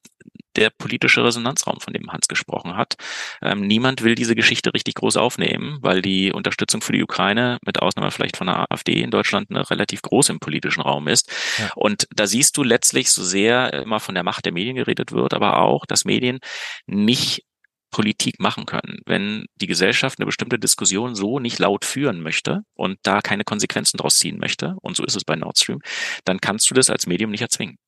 der 0.56 0.70
politische 0.70 1.24
Resonanzraum, 1.24 1.80
von 1.80 1.92
dem 1.92 2.10
Hans 2.10 2.26
gesprochen 2.26 2.76
hat. 2.76 2.94
Ähm, 3.40 3.60
niemand 3.60 4.02
will 4.02 4.16
diese 4.16 4.34
Geschichte 4.34 4.74
richtig 4.74 4.96
groß 4.96 5.16
aufnehmen, 5.16 5.78
weil 5.82 6.02
die 6.02 6.32
Unterstützung 6.32 6.80
für 6.80 6.92
die 6.92 7.02
Ukraine, 7.02 7.58
mit 7.64 7.80
Ausnahme 7.80 8.10
vielleicht 8.10 8.36
von 8.36 8.48
der 8.48 8.70
AfD 8.70 9.00
in 9.00 9.10
Deutschland, 9.10 9.50
eine 9.50 9.70
relativ 9.70 10.02
groß 10.02 10.30
im 10.30 10.40
politischen 10.40 10.80
Raum 10.80 11.06
ist. 11.06 11.30
Ja. 11.58 11.70
Und 11.76 12.08
da 12.10 12.26
siehst 12.26 12.56
du 12.56 12.64
letztlich, 12.64 13.10
so 13.10 13.22
sehr 13.22 13.72
immer 13.72 14.00
von 14.00 14.14
der 14.14 14.24
Macht 14.24 14.44
der 14.44 14.52
Medien 14.52 14.76
geredet 14.76 15.12
wird, 15.12 15.32
aber 15.32 15.60
auch, 15.60 15.86
dass 15.86 16.04
Medien 16.04 16.40
nicht 16.86 17.44
Politik 17.90 18.38
machen 18.40 18.66
können. 18.66 18.98
Wenn 19.06 19.46
die 19.56 19.66
Gesellschaft 19.66 20.18
eine 20.18 20.26
bestimmte 20.26 20.58
Diskussion 20.58 21.14
so 21.14 21.38
nicht 21.38 21.58
laut 21.58 21.84
führen 21.84 22.20
möchte 22.20 22.62
und 22.74 22.98
da 23.02 23.20
keine 23.20 23.44
Konsequenzen 23.44 23.96
draus 23.96 24.18
ziehen 24.18 24.38
möchte, 24.38 24.74
und 24.82 24.96
so 24.96 25.04
ist 25.04 25.16
es 25.16 25.24
bei 25.24 25.36
Nord 25.36 25.58
Stream, 25.58 25.80
dann 26.24 26.40
kannst 26.40 26.68
du 26.70 26.74
das 26.74 26.90
als 26.90 27.06
Medium 27.06 27.30
nicht 27.30 27.42
erzwingen. 27.42 27.78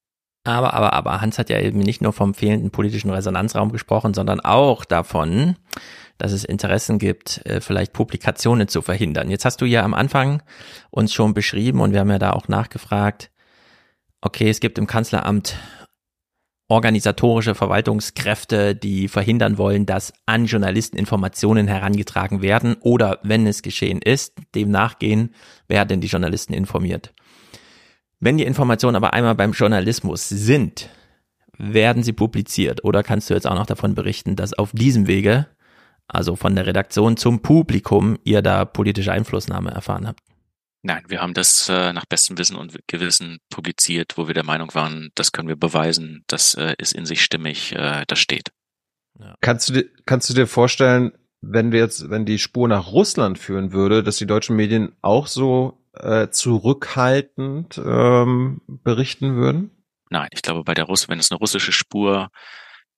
Aber, 0.44 0.72
aber, 0.72 0.92
aber 0.94 1.20
Hans 1.20 1.38
hat 1.38 1.50
ja 1.50 1.60
eben 1.60 1.80
nicht 1.80 2.00
nur 2.00 2.12
vom 2.12 2.34
fehlenden 2.34 2.70
politischen 2.70 3.10
Resonanzraum 3.10 3.72
gesprochen, 3.72 4.14
sondern 4.14 4.40
auch 4.40 4.84
davon, 4.84 5.56
dass 6.16 6.32
es 6.32 6.44
Interessen 6.44 6.98
gibt, 6.98 7.44
äh, 7.46 7.60
vielleicht 7.60 7.92
Publikationen 7.92 8.68
zu 8.68 8.82
verhindern. 8.82 9.30
Jetzt 9.30 9.44
hast 9.44 9.60
du 9.60 9.66
ja 9.66 9.82
am 9.82 9.94
Anfang 9.94 10.42
uns 10.90 11.12
schon 11.12 11.34
beschrieben 11.34 11.80
und 11.80 11.92
wir 11.92 12.00
haben 12.00 12.10
ja 12.10 12.18
da 12.18 12.32
auch 12.32 12.48
nachgefragt, 12.48 13.30
okay, 14.20 14.48
es 14.48 14.60
gibt 14.60 14.78
im 14.78 14.86
Kanzleramt 14.86 15.56
organisatorische 16.68 17.56
Verwaltungskräfte, 17.56 18.76
die 18.76 19.08
verhindern 19.08 19.58
wollen, 19.58 19.86
dass 19.86 20.12
an 20.24 20.46
Journalisten 20.46 20.96
Informationen 20.96 21.66
herangetragen 21.66 22.42
werden 22.42 22.76
oder 22.80 23.18
wenn 23.24 23.46
es 23.46 23.62
geschehen 23.62 24.00
ist, 24.00 24.34
dem 24.54 24.70
nachgehen, 24.70 25.34
wer 25.66 25.84
denn 25.84 26.00
die 26.00 26.06
Journalisten 26.06 26.52
informiert. 26.52 27.12
Wenn 28.20 28.36
die 28.36 28.44
Informationen 28.44 28.96
aber 28.96 29.14
einmal 29.14 29.34
beim 29.34 29.52
Journalismus 29.52 30.28
sind, 30.28 30.90
werden 31.56 32.02
sie 32.02 32.12
publiziert 32.12 32.84
oder 32.84 33.02
kannst 33.02 33.30
du 33.30 33.34
jetzt 33.34 33.46
auch 33.46 33.54
noch 33.54 33.66
davon 33.66 33.94
berichten, 33.94 34.36
dass 34.36 34.52
auf 34.52 34.72
diesem 34.72 35.06
Wege, 35.06 35.46
also 36.06 36.36
von 36.36 36.54
der 36.54 36.66
Redaktion 36.66 37.16
zum 37.16 37.40
Publikum, 37.40 38.18
ihr 38.24 38.42
da 38.42 38.66
politische 38.66 39.12
Einflussnahme 39.12 39.70
erfahren 39.70 40.06
habt? 40.06 40.20
Nein, 40.82 41.02
wir 41.08 41.20
haben 41.20 41.34
das 41.34 41.68
äh, 41.68 41.92
nach 41.92 42.06
bestem 42.06 42.38
Wissen 42.38 42.56
und 42.56 42.78
Gewissen 42.86 43.38
publiziert, 43.50 44.16
wo 44.16 44.26
wir 44.26 44.34
der 44.34 44.44
Meinung 44.44 44.74
waren, 44.74 45.10
das 45.14 45.32
können 45.32 45.48
wir 45.48 45.56
beweisen, 45.56 46.24
das 46.26 46.54
äh, 46.54 46.74
ist 46.78 46.94
in 46.94 47.04
sich 47.04 47.22
stimmig, 47.22 47.72
äh, 47.72 48.04
das 48.06 48.18
steht. 48.18 48.50
Ja. 49.18 49.34
Kannst 49.40 49.68
du 49.68 49.74
dir, 49.74 49.84
kannst 50.06 50.30
du 50.30 50.34
dir 50.34 50.46
vorstellen, 50.46 51.12
wenn 51.42 51.72
wir 51.72 51.80
jetzt, 51.80 52.08
wenn 52.08 52.24
die 52.24 52.38
Spur 52.38 52.68
nach 52.68 52.92
Russland 52.92 53.38
führen 53.38 53.72
würde, 53.72 54.02
dass 54.02 54.16
die 54.16 54.26
deutschen 54.26 54.56
Medien 54.56 54.92
auch 55.02 55.26
so 55.26 55.79
äh, 55.94 56.28
zurückhaltend 56.28 57.80
ähm, 57.84 58.60
berichten 58.66 59.36
würden? 59.36 59.70
Nein, 60.10 60.28
ich 60.32 60.42
glaube, 60.42 60.64
bei 60.64 60.74
der 60.74 60.84
Russ, 60.84 61.08
wenn 61.08 61.18
es 61.18 61.30
eine 61.30 61.38
russische 61.38 61.72
Spur 61.72 62.30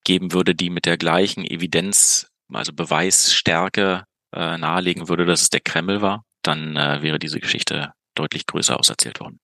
geben 0.05 0.33
würde, 0.33 0.55
die 0.55 0.71
mit 0.71 0.87
der 0.87 0.97
gleichen 0.97 1.45
Evidenz, 1.45 2.31
also 2.53 2.73
Beweisstärke 2.73 4.05
äh, 4.35 4.59
nahelegen 4.59 5.09
würde, 5.09 5.27
dass 5.27 5.43
es 5.43 5.51
der 5.51 5.61
Kreml 5.61 6.03
war, 6.03 6.25
dann 6.43 6.77
äh, 6.77 7.03
wäre 7.03 7.19
diese 7.19 7.41
Geschichte 7.41 7.93
deutlich 8.15 8.47
größer 8.47 8.79
auserzählt 8.79 9.21
worden. 9.21 9.39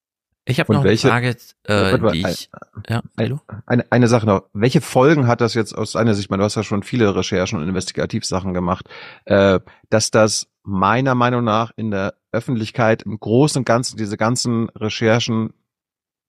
Ich 0.48 0.58
habe 0.60 0.72
noch 0.72 0.82
welche, 0.82 1.12
eine 1.12 1.34
Frage, 1.64 2.08
äh, 2.08 2.12
die 2.12 2.26
ich, 2.26 2.48
ja, 2.88 3.02
eine, 3.16 3.38
eine, 3.66 3.92
eine 3.92 4.08
Sache 4.08 4.24
noch. 4.24 4.44
Welche 4.54 4.81
Folgen 4.81 5.26
hat 5.26 5.42
das 5.42 5.52
jetzt 5.52 5.74
aus 5.76 5.92
deiner 5.92 6.14
Sicht, 6.14 6.31
man, 6.31 6.38
du 6.38 6.44
hast 6.44 6.54
ja 6.54 6.62
schon 6.62 6.82
viele 6.82 7.14
Recherchen 7.14 7.58
und 7.58 7.68
Investigativsachen 7.68 8.54
gemacht, 8.54 8.88
äh, 9.26 9.60
dass 9.90 10.10
das 10.10 10.48
meiner 10.68 11.15
Meinung 11.15 11.44
nach 11.44 11.72
in 11.76 11.90
der 11.90 12.15
Öffentlichkeit 12.31 13.02
im 13.02 13.18
Großen 13.18 13.60
und 13.60 13.65
Ganzen 13.65 13.97
diese 13.97 14.18
ganzen 14.18 14.68
Recherchen 14.70 15.54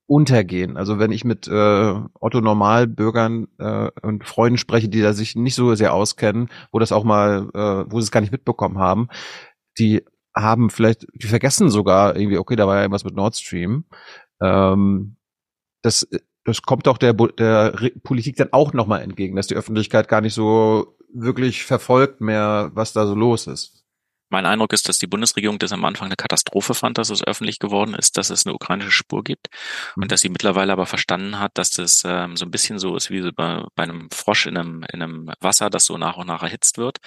untergehen. 0.08 0.78
Also 0.78 0.98
wenn 0.98 1.12
ich 1.12 1.26
mit 1.26 1.48
äh, 1.48 1.94
Otto 2.20 2.40
Normalbürgern 2.40 3.48
äh, 3.60 3.92
und 4.02 4.26
Freunden 4.26 4.58
spreche, 4.58 4.88
die 4.88 5.02
da 5.02 5.14
sich 5.14 5.36
nicht 5.36 5.56
so 5.56 5.76
sehr 5.76 5.94
auskennen, 5.94 6.50
wo 6.72 6.80
das 6.80 6.94
auch 6.94 7.04
mal, 7.04 7.50
äh, 7.54 7.92
wo 7.92 8.00
sie 8.00 8.06
es 8.06 8.12
gar 8.12 8.22
nicht 8.22 8.32
mitbekommen 8.32 8.80
haben, 8.80 9.10
die 9.78 10.04
haben 10.34 10.70
vielleicht, 10.70 11.06
die 11.14 11.28
vergessen 11.28 11.70
sogar 11.70 12.16
irgendwie, 12.16 12.38
okay, 12.38 12.56
da 12.56 12.66
war 12.66 12.78
ja 12.78 12.82
irgendwas 12.84 13.04
mit 13.04 13.16
Nord 13.16 13.36
Stream. 13.36 13.84
Ähm, 14.42 15.18
das, 15.82 16.08
das 16.46 16.62
kommt 16.62 16.88
doch 16.88 16.98
der, 16.98 17.14
der 17.14 17.92
Politik 18.04 18.38
dann 18.38 18.54
auch 18.54 18.72
nochmal 18.72 19.02
entgegen, 19.02 19.36
dass 19.36 19.48
die 19.48 19.56
Öffentlichkeit 19.56 20.08
gar 20.08 20.22
nicht 20.22 20.34
so 20.34 20.96
wirklich 21.14 21.66
verfolgt 21.66 22.22
mehr, 22.22 22.72
was 22.74 22.94
da 22.94 23.06
so 23.06 23.16
los 23.16 23.48
ist. 23.48 23.79
Mein 24.30 24.46
Eindruck 24.46 24.74
ist, 24.74 24.88
dass 24.88 25.00
die 25.00 25.08
Bundesregierung 25.08 25.60
das 25.60 25.72
am 25.72 25.86
Anfang 25.86 26.08
eine 26.08 26.16
Katastrophe 26.16 26.74
fand, 26.74 26.98
dass 26.98 27.10
es 27.10 27.24
öffentlich 27.24 27.60
geworden 27.60 27.94
ist, 27.94 28.18
dass 28.18 28.30
es 28.30 28.46
eine 28.46 28.54
ukrainische 28.54 28.92
Spur 28.92 29.24
gibt 29.24 29.50
und 29.96 30.06
mhm. 30.06 30.08
dass 30.08 30.22
sie 30.22 30.30
mittlerweile 30.30 30.72
aber 30.74 30.86
verstanden 30.86 31.40
hat, 31.40 31.58
dass 31.58 31.72
das 31.72 32.04
ähm, 32.06 32.38
so 32.38 32.46
ein 32.46 32.52
bisschen 32.52 32.80
so 32.80 32.96
ist 32.96 33.10
wie 33.10 33.32
bei, 33.32 33.64
bei 33.76 33.84
einem 33.84 34.10
Frosch 34.12 34.46
in 34.46 34.58
einem, 34.58 34.84
in 34.92 35.02
einem 35.02 35.32
Wasser, 35.40 35.70
das 35.70 35.86
so 35.86 35.98
nach 35.98 36.18
und 36.18 36.28
nach 36.28 36.44
erhitzt 36.44 36.78
wird 36.78 37.00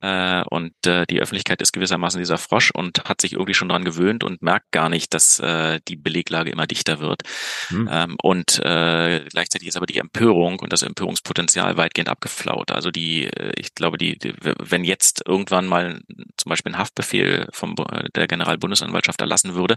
äh, 0.00 0.42
und 0.50 0.74
äh, 0.86 1.06
die 1.06 1.20
Öffentlichkeit 1.20 1.60
ist 1.60 1.72
gewissermaßen 1.72 2.18
dieser 2.18 2.38
Frosch 2.38 2.70
und 2.70 3.04
hat 3.04 3.20
sich 3.20 3.32
irgendwie 3.32 3.54
schon 3.54 3.68
dran 3.68 3.84
gewöhnt 3.84 4.22
und 4.22 4.42
merkt 4.42 4.70
gar 4.70 4.88
nicht, 4.88 5.12
dass 5.12 5.40
äh, 5.40 5.80
die 5.88 5.96
Beleglage 5.96 6.50
immer 6.50 6.66
dichter 6.66 7.00
wird. 7.00 7.22
Hm. 7.68 7.88
Ähm, 7.90 8.16
und 8.22 8.60
äh, 8.60 9.24
gleichzeitig 9.30 9.68
ist 9.68 9.76
aber 9.76 9.86
die 9.86 9.98
Empörung 9.98 10.60
und 10.60 10.72
das 10.72 10.82
Empörungspotenzial 10.82 11.76
weitgehend 11.76 12.08
abgeflaut. 12.08 12.70
Also 12.70 12.90
die, 12.90 13.24
äh, 13.24 13.52
ich 13.56 13.74
glaube, 13.74 13.98
die, 13.98 14.18
die, 14.18 14.34
wenn 14.40 14.84
jetzt 14.84 15.22
irgendwann 15.26 15.66
mal 15.66 16.00
zum 16.36 16.50
Beispiel 16.50 16.72
ein 16.72 16.78
Haftbefehl 16.78 17.48
vom 17.52 17.74
der 18.14 18.28
Generalbundesanwaltschaft 18.28 19.20
erlassen 19.20 19.54
würde, 19.54 19.76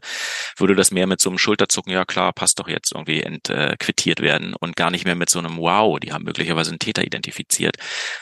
würde 0.58 0.76
das 0.76 0.92
mehr 0.92 1.08
mit 1.08 1.20
so 1.22 1.30
einem 1.30 1.38
Schulterzucken, 1.38 1.92
ja 1.92 2.06
klar, 2.06 2.34
passt 2.34 2.60
doch 2.60 2.68
jetzt 2.68 2.92
irgendwie 2.94 3.22
entquittiert 3.22 4.22
werden 4.22 4.54
und 4.60 4.76
gar 4.76 4.92
nicht 4.92 5.06
mehr 5.06 5.16
mit 5.16 5.30
so 5.30 5.40
einem 5.40 5.58
Wow, 5.58 6.00
die 6.00 6.14
haben 6.14 6.26
möglicherweise 6.26 6.72
einen 6.72 6.80
Täter 6.80 7.04
identifiziert. 7.04 7.78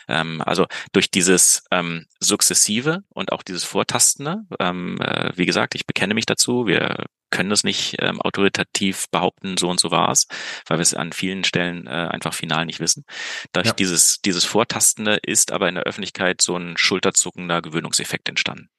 Ähm, 0.08 0.42
also 0.46 0.66
durch 0.94 1.12
dieses 1.12 1.64
ähm, 1.72 1.89
ähm, 1.90 2.06
sukzessive 2.20 3.04
und 3.10 3.32
auch 3.32 3.44
dieses 3.44 3.64
Vortastende. 3.64 4.44
Ähm, 4.60 5.00
äh, 5.02 5.32
wie 5.36 5.46
gesagt, 5.46 5.76
ich 5.76 5.86
bekenne 5.86 6.14
mich 6.14 6.26
dazu. 6.26 6.68
Wir 6.68 7.06
können 7.30 7.50
das 7.50 7.64
nicht 7.64 7.98
ähm, 8.00 8.22
autoritativ 8.22 9.06
behaupten, 9.12 9.58
so 9.58 9.70
und 9.70 9.80
so 9.80 9.92
war 9.92 10.12
es, 10.12 10.28
weil 10.68 10.80
wir 10.80 10.84
es 10.84 10.94
an 10.94 11.12
vielen 11.14 11.44
Stellen 11.44 11.86
äh, 11.86 11.90
einfach 11.90 12.34
final 12.34 12.66
nicht 12.66 12.80
wissen. 12.80 13.06
Durch 13.54 13.68
ja. 13.68 13.74
dieses, 13.74 14.22
dieses 14.22 14.46
Vortastende 14.46 15.20
ist 15.22 15.52
aber 15.52 15.70
in 15.70 15.76
der 15.76 15.84
Öffentlichkeit 15.84 16.42
so 16.42 16.56
ein 16.56 16.76
schulterzuckender 16.78 17.62
Gewöhnungseffekt 17.62 18.30
entstanden. 18.30 18.70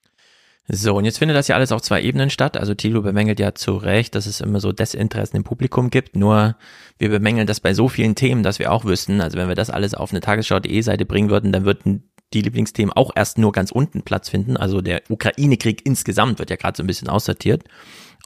So, 0.72 0.94
und 0.94 1.04
jetzt 1.04 1.18
findet 1.18 1.36
das 1.36 1.48
ja 1.48 1.56
alles 1.56 1.72
auf 1.72 1.82
zwei 1.82 2.00
Ebenen 2.00 2.30
statt. 2.30 2.56
Also 2.56 2.74
Thilo 2.74 3.02
bemängelt 3.02 3.40
ja 3.40 3.56
zu 3.56 3.76
Recht, 3.76 4.14
dass 4.14 4.26
es 4.26 4.40
immer 4.40 4.60
so 4.60 4.70
Desinteressen 4.70 5.36
im 5.36 5.42
Publikum 5.42 5.90
gibt. 5.90 6.14
Nur 6.14 6.56
wir 6.96 7.08
bemängeln 7.08 7.48
das 7.48 7.58
bei 7.58 7.74
so 7.74 7.88
vielen 7.88 8.14
Themen, 8.14 8.44
dass 8.44 8.60
wir 8.60 8.70
auch 8.70 8.84
wüssten, 8.84 9.20
also 9.20 9.36
wenn 9.36 9.48
wir 9.48 9.56
das 9.56 9.70
alles 9.70 9.94
auf 9.94 10.12
eine 10.12 10.20
Tagesschau.de-Seite 10.20 11.06
bringen 11.06 11.28
würden, 11.28 11.50
dann 11.50 11.64
würden 11.64 12.09
die 12.32 12.42
Lieblingsthemen 12.42 12.92
auch 12.92 13.10
erst 13.14 13.38
nur 13.38 13.52
ganz 13.52 13.72
unten 13.72 14.02
Platz 14.02 14.28
finden. 14.28 14.56
Also 14.56 14.80
der 14.80 15.02
Ukraine-Krieg 15.08 15.84
insgesamt 15.84 16.38
wird 16.38 16.50
ja 16.50 16.56
gerade 16.56 16.76
so 16.76 16.82
ein 16.82 16.86
bisschen 16.86 17.08
aussortiert 17.08 17.64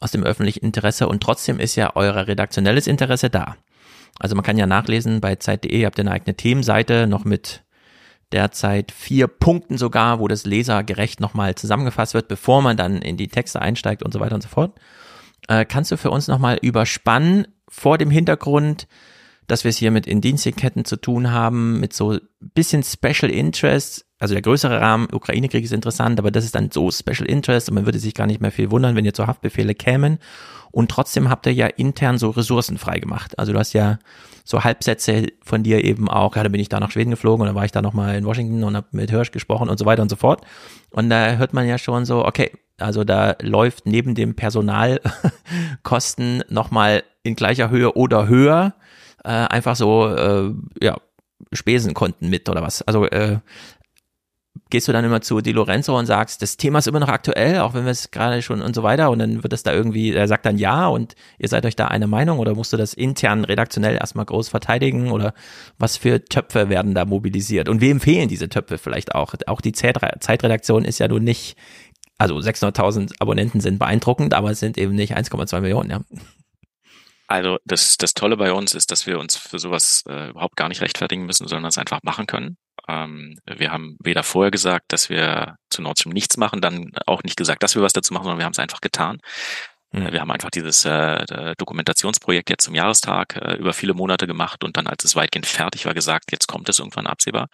aus 0.01 0.11
dem 0.11 0.25
öffentlichen 0.25 0.65
Interesse 0.65 1.09
und 1.09 1.23
trotzdem 1.23 1.59
ist 1.59 1.77
ja 1.77 1.93
euer 1.95 2.27
redaktionelles 2.27 2.87
Interesse 2.87 3.31
da. 3.31 3.57
Also 4.19 4.35
man 4.35 4.45
kann 4.45 4.59
ja 4.59 4.67
nachlesen 4.67 5.21
bei 5.21 5.37
Zeit.de, 5.37 5.81
ihr 5.81 5.87
habt 5.87 5.99
eine 5.99 6.11
eigene 6.11 6.37
Themenseite 6.37 7.07
noch 7.07 7.25
mit 7.25 7.63
derzeit 8.33 8.93
vier 8.93 9.29
Punkten 9.29 9.79
sogar, 9.79 10.19
wo 10.19 10.29
das 10.29 10.45
lesergerecht 10.45 11.21
nochmal 11.21 11.55
zusammengefasst 11.55 12.15
wird, 12.15 12.29
bevor 12.29 12.63
man 12.63 12.77
dann 12.77 13.01
in 13.01 13.17
die 13.17 13.29
Texte 13.29 13.63
einsteigt 13.63 14.03
und 14.03 14.13
so 14.13 14.21
weiter 14.21 14.35
und 14.35 14.43
so 14.43 14.49
fort. 14.49 14.79
Äh, 15.49 15.65
kannst 15.65 15.91
du 15.91 15.97
für 15.97 16.11
uns 16.11 16.29
nochmal 16.29 16.59
überspannen 16.61 17.47
vor 17.69 17.99
dem 17.99 18.11
Hintergrund 18.11 18.87
dass 19.47 19.65
wir 19.65 19.71
es 19.71 19.77
hier 19.77 19.91
mit 19.91 20.07
Indienstketten 20.07 20.85
zu 20.85 20.97
tun 20.97 21.31
haben, 21.31 21.81
mit 21.81 21.93
so 21.93 22.19
bisschen 22.41 22.83
Special 22.83 23.31
Interest. 23.31 24.07
Also 24.19 24.35
der 24.35 24.43
größere 24.43 24.81
Rahmen, 24.81 25.09
Ukraine-Krieg 25.13 25.65
ist 25.65 25.73
interessant, 25.73 26.19
aber 26.19 26.31
das 26.31 26.45
ist 26.45 26.55
dann 26.55 26.71
so 26.71 26.91
Special 26.91 27.29
Interest 27.29 27.69
und 27.69 27.75
man 27.75 27.87
würde 27.87 27.99
sich 27.99 28.15
gar 28.15 28.27
nicht 28.27 28.41
mehr 28.41 28.53
viel 28.53 28.71
wundern, 28.71 28.97
wenn 28.97 29.05
ihr 29.05 29.15
zu 29.15 29.27
Haftbefehle 29.27 29.75
kämen. 29.75 30.19
Und 30.71 30.91
trotzdem 30.91 31.29
habt 31.29 31.47
ihr 31.47 31.53
ja 31.53 31.67
intern 31.67 32.19
so 32.19 32.31
Ressourcen 32.31 32.79
freigemacht. 32.79 33.39
Also 33.39 33.53
du 33.53 33.59
hast 33.59 33.75
ja 33.75 33.99
so 34.45 34.65
Halbsätze 34.65 35.29
von 35.43 35.63
dir 35.63 35.85
eben 35.85 36.09
auch, 36.09 36.37
ja, 36.37 36.43
dann 36.43 36.53
bin 36.53 36.61
ich 36.61 36.69
da 36.69 36.81
nach 36.81 36.91
Schweden 36.91 37.11
geflogen 37.11 37.43
und 37.43 37.47
dann 37.47 37.55
war 37.55 37.65
ich 37.65 37.73
da 37.73 37.81
nochmal 37.81 38.17
in 38.17 38.25
Washington 38.25 38.65
und 38.65 38.77
habe 38.77 38.89
mit 38.91 39.11
Hirsch 39.11 39.31
gesprochen 39.31 39.69
und 39.69 39.79
so 39.79 39.87
weiter 39.87 40.03
und 40.03 40.09
so 40.09 40.17
fort. 40.17 40.45
Und 40.91 41.11
da 41.11 41.37
hört 41.37 41.55
man 41.55 41.69
ja 41.69 41.79
schon 41.79 42.05
so, 42.05 42.25
okay, 42.25 42.51
also 42.79 43.05
da 43.05 43.37
läuft 43.41 43.87
neben 43.87 44.15
dem 44.15 44.35
Personalkosten 44.35 46.43
nochmal 46.49 47.05
in 47.23 47.37
gleicher 47.37 47.71
Höhe 47.71 47.95
oder 47.95 48.27
höher 48.27 48.75
äh, 49.25 49.29
einfach 49.29 49.77
so, 49.77 50.09
äh, 50.09 50.53
ja, 50.81 50.97
Spesenkonten 51.53 52.31
mit 52.31 52.49
oder 52.49 52.63
was. 52.63 52.83
Also 52.83 53.07
äh, 53.07 53.39
gehst 54.71 54.89
du 54.89 54.93
dann 54.93 55.05
immer 55.05 55.21
zu 55.21 55.41
Di 55.41 55.53
Lorenzo 55.53 55.99
und 55.99 56.07
sagst, 56.07 56.43
das 56.43 56.57
Thema 56.57 56.79
ist 56.79 56.87
immer 56.87 57.01
noch 57.01 57.09
aktuell, 57.09 57.61
auch 57.61 57.75
wenn 57.75 57.85
wir 57.85 57.91
es 57.91 58.11
gerade 58.11 58.41
schon 58.41 58.63
und 58.63 58.75
so 58.75 58.83
weiter 58.83 59.11
und 59.11 59.19
dann 59.19 59.43
wird 59.43 59.53
es 59.53 59.63
da 59.63 59.73
irgendwie, 59.73 60.13
er 60.13 60.29
sagt 60.29 60.47
dann 60.47 60.59
ja 60.59 60.87
und 60.87 61.15
ihr 61.39 61.49
seid 61.49 61.67
euch 61.67 61.77
da 61.77 61.89
einer 61.89 62.07
Meinung 62.07 62.39
oder 62.39 62.55
musst 62.55 62.73
du 62.73 62.77
das 62.77 62.95
intern 62.95 63.45
redaktionell 63.45 63.97
erstmal 63.97 64.25
groß 64.25 64.49
verteidigen 64.49 65.11
oder 65.11 65.35
was 65.79 65.97
für 65.97 66.25
Töpfe 66.25 66.69
werden 66.69 66.95
da 66.95 67.05
mobilisiert 67.05 67.69
und 67.69 67.81
wem 67.81 68.01
fehlen 68.01 68.29
diese 68.29 68.49
Töpfe 68.49 68.79
vielleicht 68.79 69.15
auch? 69.15 69.35
Auch 69.47 69.61
die 69.61 69.73
Zeitredaktion 69.73 70.85
ist 70.85 70.99
ja 70.99 71.09
nun 71.09 71.25
nicht, 71.25 71.57
also 72.19 72.37
600.000 72.37 73.21
Abonnenten 73.21 73.61
sind 73.61 73.79
beeindruckend, 73.79 74.35
aber 74.35 74.51
es 74.53 74.61
sind 74.61 74.79
eben 74.79 74.95
nicht 74.95 75.17
1,2 75.17 75.61
Millionen, 75.61 75.91
ja. 75.91 76.01
Also 77.27 77.59
das, 77.65 77.97
das 77.97 78.15
Tolle 78.15 78.37
bei 78.37 78.53
uns 78.53 78.75
ist, 78.75 78.91
dass 78.91 79.07
wir 79.07 79.19
uns 79.19 79.37
für 79.37 79.59
sowas 79.59 80.05
äh, 80.09 80.31
überhaupt 80.31 80.57
gar 80.57 80.69
nicht 80.69 80.83
rechtfertigen 80.83 81.25
müssen, 81.25 81.49
sondern 81.49 81.69
es 81.69 81.79
einfach 81.79 82.01
machen 82.03 82.27
können. 82.27 82.59
Ähm, 82.87 83.39
wir 83.47 83.73
haben 83.73 83.97
weder 84.03 84.23
vorher 84.23 84.51
gesagt, 84.51 84.93
dass 84.93 85.09
wir 85.09 85.57
zu 85.71 85.81
Nord 85.81 85.99
Stream 85.99 86.13
nichts 86.13 86.37
machen, 86.37 86.61
dann 86.61 86.93
auch 87.07 87.23
nicht 87.23 87.37
gesagt, 87.37 87.63
dass 87.63 87.75
wir 87.75 87.83
was 87.83 87.95
dazu 87.95 88.13
machen, 88.13 88.25
sondern 88.25 88.39
wir 88.39 88.45
haben 88.45 88.53
es 88.53 88.59
einfach 88.59 88.81
getan. 88.81 89.19
Mhm. 89.95 90.13
Wir 90.13 90.21
haben 90.21 90.31
einfach 90.31 90.51
dieses 90.51 90.85
äh, 90.85 91.55
Dokumentationsprojekt 91.57 92.51
jetzt 92.51 92.65
zum 92.65 92.75
Jahrestag 92.75 93.37
äh, 93.37 93.55
über 93.55 93.73
viele 93.73 93.95
Monate 93.95 94.27
gemacht 94.27 94.65
und 94.65 94.77
dann, 94.77 94.87
als 94.89 95.05
es 95.05 95.15
weitgehend 95.15 95.47
fertig 95.47 95.87
war, 95.87 95.95
gesagt, 95.95 96.33
jetzt 96.33 96.49
kommt 96.49 96.69
es 96.69 96.81
irgendwann 96.81 97.07
absehbar. 97.07 97.49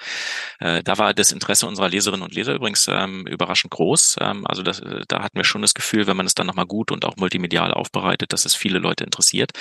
Äh, 0.59 0.83
da 0.83 0.97
war 0.97 1.13
das 1.13 1.33
Interesse 1.33 1.67
unserer 1.67 1.91
Leserinnen 1.91 2.23
und 2.23 2.35
Leser 2.35 2.55
übrigens 2.55 2.89
ähm, 2.89 3.27
überraschend 3.27 3.71
groß. 3.73 4.17
Ähm, 4.21 4.47
also 4.47 4.63
das, 4.63 4.81
äh, 4.81 5.03
da 5.07 5.23
hatten 5.23 5.37
wir 5.37 5.45
schon 5.45 5.63
das 5.63 5.75
Gefühl, 5.75 6.07
wenn 6.07 6.17
man 6.17 6.27
es 6.27 6.35
dann 6.35 6.47
nochmal 6.47 6.67
gut 6.67 6.91
und 6.91 7.05
auch 7.05 7.17
multimedial 7.17 7.73
aufbereitet, 7.75 8.33
dass 8.33 8.47
es 8.47 8.55
viele 8.55 8.79
Leute 8.79 9.05
interessiert. 9.05 9.53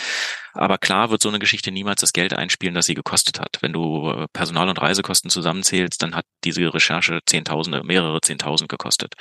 Aber 0.53 0.77
klar 0.77 1.11
wird 1.11 1.21
so 1.21 1.29
eine 1.29 1.39
Geschichte 1.39 1.71
niemals 1.71 2.01
das 2.01 2.13
Geld 2.13 2.33
einspielen, 2.33 2.75
das 2.75 2.85
sie 2.85 2.95
gekostet 2.95 3.39
hat. 3.41 3.57
Wenn 3.61 3.73
du 3.73 4.09
äh, 4.09 4.27
Personal- 4.31 4.69
und 4.69 4.81
Reisekosten 4.81 5.29
zusammenzählst, 5.29 6.01
dann 6.01 6.15
hat 6.15 6.25
diese 6.45 6.73
Recherche 6.73 7.19
Zehntausende, 7.25 7.83
mehrere 7.83 8.21
Zehntausend 8.21 8.69
gekostet. 8.69 9.15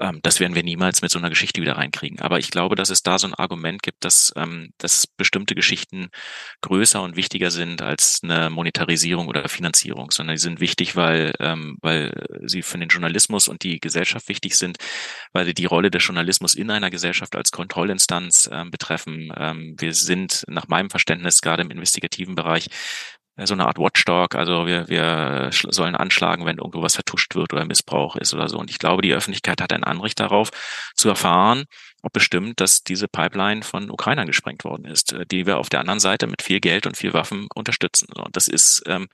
Ähm, 0.00 0.20
das 0.22 0.40
werden 0.40 0.54
wir 0.54 0.62
niemals 0.62 1.02
mit 1.02 1.10
so 1.10 1.18
einer 1.18 1.30
Geschichte 1.30 1.60
wieder 1.60 1.76
reinkriegen. 1.76 2.20
Aber 2.20 2.38
ich 2.38 2.50
glaube, 2.50 2.76
dass 2.76 2.90
es 2.90 3.02
da 3.02 3.18
so 3.18 3.26
ein 3.26 3.34
Argument 3.34 3.82
gibt, 3.82 4.04
dass, 4.04 4.32
ähm, 4.36 4.72
dass 4.78 5.06
bestimmte 5.06 5.54
Geschichten 5.54 6.08
größer 6.60 7.02
und 7.02 7.16
wichtiger 7.16 7.50
sind 7.50 7.82
als 7.82 8.20
eine 8.22 8.50
Monetarisierung 8.50 9.28
oder 9.28 9.48
Finanzierung, 9.48 10.10
sondern 10.10 10.36
die 10.36 10.42
sind 10.42 10.60
wichtig, 10.60 10.96
weil, 10.96 11.32
ähm, 11.40 11.78
weil 11.80 12.12
sie 12.44 12.62
für 12.62 12.78
den 12.78 12.88
Journalismus 12.88 13.48
und 13.48 13.62
die 13.62 13.80
Gesellschaft 13.80 14.28
wichtig 14.28 14.56
sind, 14.56 14.78
weil 15.32 15.46
sie 15.46 15.54
die 15.54 15.66
Rolle 15.66 15.90
des 15.90 16.04
Journalismus 16.04 16.54
in 16.54 16.70
einer 16.70 16.90
Gesellschaft 16.90 17.36
als 17.36 17.50
Kontrollinstanz 17.50 18.50
ähm, 18.52 18.70
betreffen. 18.70 19.32
Ähm, 19.36 19.76
wir 19.78 19.94
sind 19.94 20.44
nach 20.48 20.68
meinem 20.68 20.90
Verständnis 20.90 21.40
gerade 21.40 21.62
im 21.62 21.70
investigativen 21.70 22.34
Bereich 22.34 22.68
so 23.44 23.52
eine 23.52 23.66
Art 23.66 23.78
Watchdog, 23.78 24.34
also 24.34 24.66
wir, 24.66 24.88
wir 24.88 25.50
sollen 25.52 25.94
anschlagen, 25.94 26.46
wenn 26.46 26.56
irgendwo 26.56 26.80
was 26.80 26.94
vertuscht 26.94 27.34
wird 27.34 27.52
oder 27.52 27.66
Missbrauch 27.66 28.16
ist 28.16 28.32
oder 28.32 28.48
so. 28.48 28.58
Und 28.58 28.70
ich 28.70 28.78
glaube, 28.78 29.02
die 29.02 29.12
Öffentlichkeit 29.12 29.60
hat 29.60 29.72
ein 29.72 29.84
Anrecht 29.84 30.20
darauf, 30.20 30.50
zu 30.94 31.10
erfahren, 31.10 31.64
ob 32.02 32.12
bestimmt, 32.12 32.60
dass 32.60 32.82
diese 32.82 33.08
Pipeline 33.08 33.62
von 33.62 33.90
Ukrainern 33.90 34.26
gesprengt 34.26 34.64
worden 34.64 34.86
ist, 34.86 35.12
äh, 35.12 35.26
die 35.26 35.44
wir 35.46 35.58
auf 35.58 35.68
der 35.68 35.80
anderen 35.80 36.00
Seite 36.00 36.26
mit 36.26 36.40
viel 36.40 36.60
Geld 36.60 36.86
und 36.86 36.96
viel 36.96 37.12
Waffen 37.12 37.48
unterstützen. 37.54 38.08
Und 38.14 38.36
das 38.36 38.48
ist, 38.48 38.82
ähm, 38.86 39.08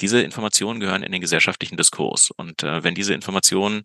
diese 0.00 0.22
Informationen 0.22 0.80
gehören 0.80 1.02
in 1.02 1.12
den 1.12 1.20
gesellschaftlichen 1.20 1.76
Diskurs. 1.76 2.30
Und 2.30 2.62
äh, 2.64 2.82
wenn 2.82 2.94
diese 2.94 3.14
Informationen 3.14 3.84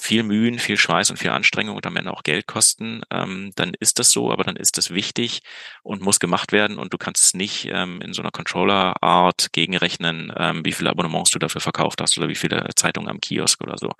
viel 0.00 0.22
Mühen, 0.22 0.58
viel 0.58 0.76
Schweiß 0.76 1.10
und 1.10 1.16
viel 1.16 1.30
Anstrengung 1.30 1.76
und 1.76 1.86
am 1.86 1.96
Ende 1.96 2.12
auch 2.12 2.22
Geld 2.22 2.46
kosten, 2.46 3.02
ähm, 3.10 3.50
dann 3.56 3.72
ist 3.78 3.98
das 3.98 4.10
so, 4.10 4.30
aber 4.32 4.44
dann 4.44 4.56
ist 4.56 4.78
das 4.78 4.90
wichtig 4.90 5.40
und 5.82 6.02
muss 6.02 6.20
gemacht 6.20 6.52
werden 6.52 6.78
und 6.78 6.92
du 6.92 6.98
kannst 6.98 7.24
es 7.24 7.34
nicht 7.34 7.68
ähm, 7.70 8.00
in 8.00 8.12
so 8.12 8.22
einer 8.22 8.30
Controller-Art 8.30 9.52
gegenrechnen, 9.52 10.32
ähm, 10.36 10.64
wie 10.64 10.72
viele 10.72 10.90
Abonnements 10.90 11.30
du 11.30 11.38
dafür 11.38 11.60
verkauft 11.60 12.00
hast 12.00 12.16
oder 12.16 12.28
wie 12.28 12.36
viele 12.36 12.64
Zeitungen 12.76 13.10
am 13.10 13.20
Kiosk 13.20 13.60
oder 13.60 13.76
so. 13.76 13.90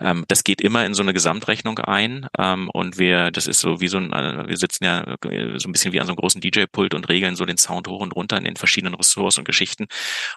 Ähm, 0.00 0.24
das 0.28 0.42
geht 0.42 0.60
immer 0.60 0.84
in 0.84 0.94
so 0.94 1.02
eine 1.02 1.12
Gesamtrechnung 1.12 1.78
ein 1.78 2.26
ähm, 2.38 2.68
und 2.70 2.98
wir, 2.98 3.30
das 3.30 3.46
ist 3.46 3.60
so 3.60 3.80
wie 3.80 3.88
so 3.88 3.98
ein, 3.98 4.12
äh, 4.12 4.48
wir 4.48 4.56
sitzen 4.56 4.84
ja 4.84 5.16
äh, 5.24 5.58
so 5.58 5.68
ein 5.68 5.72
bisschen 5.72 5.92
wie 5.92 6.00
an 6.00 6.06
so 6.06 6.12
einem 6.12 6.18
großen 6.18 6.40
DJ-Pult 6.40 6.92
und 6.92 7.08
regeln 7.08 7.36
so 7.36 7.46
den 7.46 7.58
Sound 7.58 7.86
hoch 7.88 8.00
und 8.00 8.16
runter 8.16 8.36
in 8.36 8.44
den 8.44 8.56
verschiedenen 8.56 8.94
Ressorts 8.94 9.38
und 9.38 9.44
Geschichten 9.44 9.86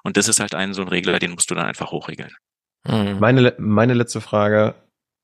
und 0.03 0.17
das 0.17 0.27
ist 0.27 0.39
halt 0.39 0.53
ein 0.53 0.73
so 0.73 0.83
ein 0.83 0.87
Regler, 0.87 1.17
den 1.17 1.31
musst 1.31 1.49
du 1.49 1.55
dann 1.55 1.65
einfach 1.65 1.91
hochregeln. 1.91 2.35
Mhm. 2.87 3.19
Meine, 3.19 3.53
meine 3.57 3.93
letzte 3.93 4.21
Frage, 4.21 4.75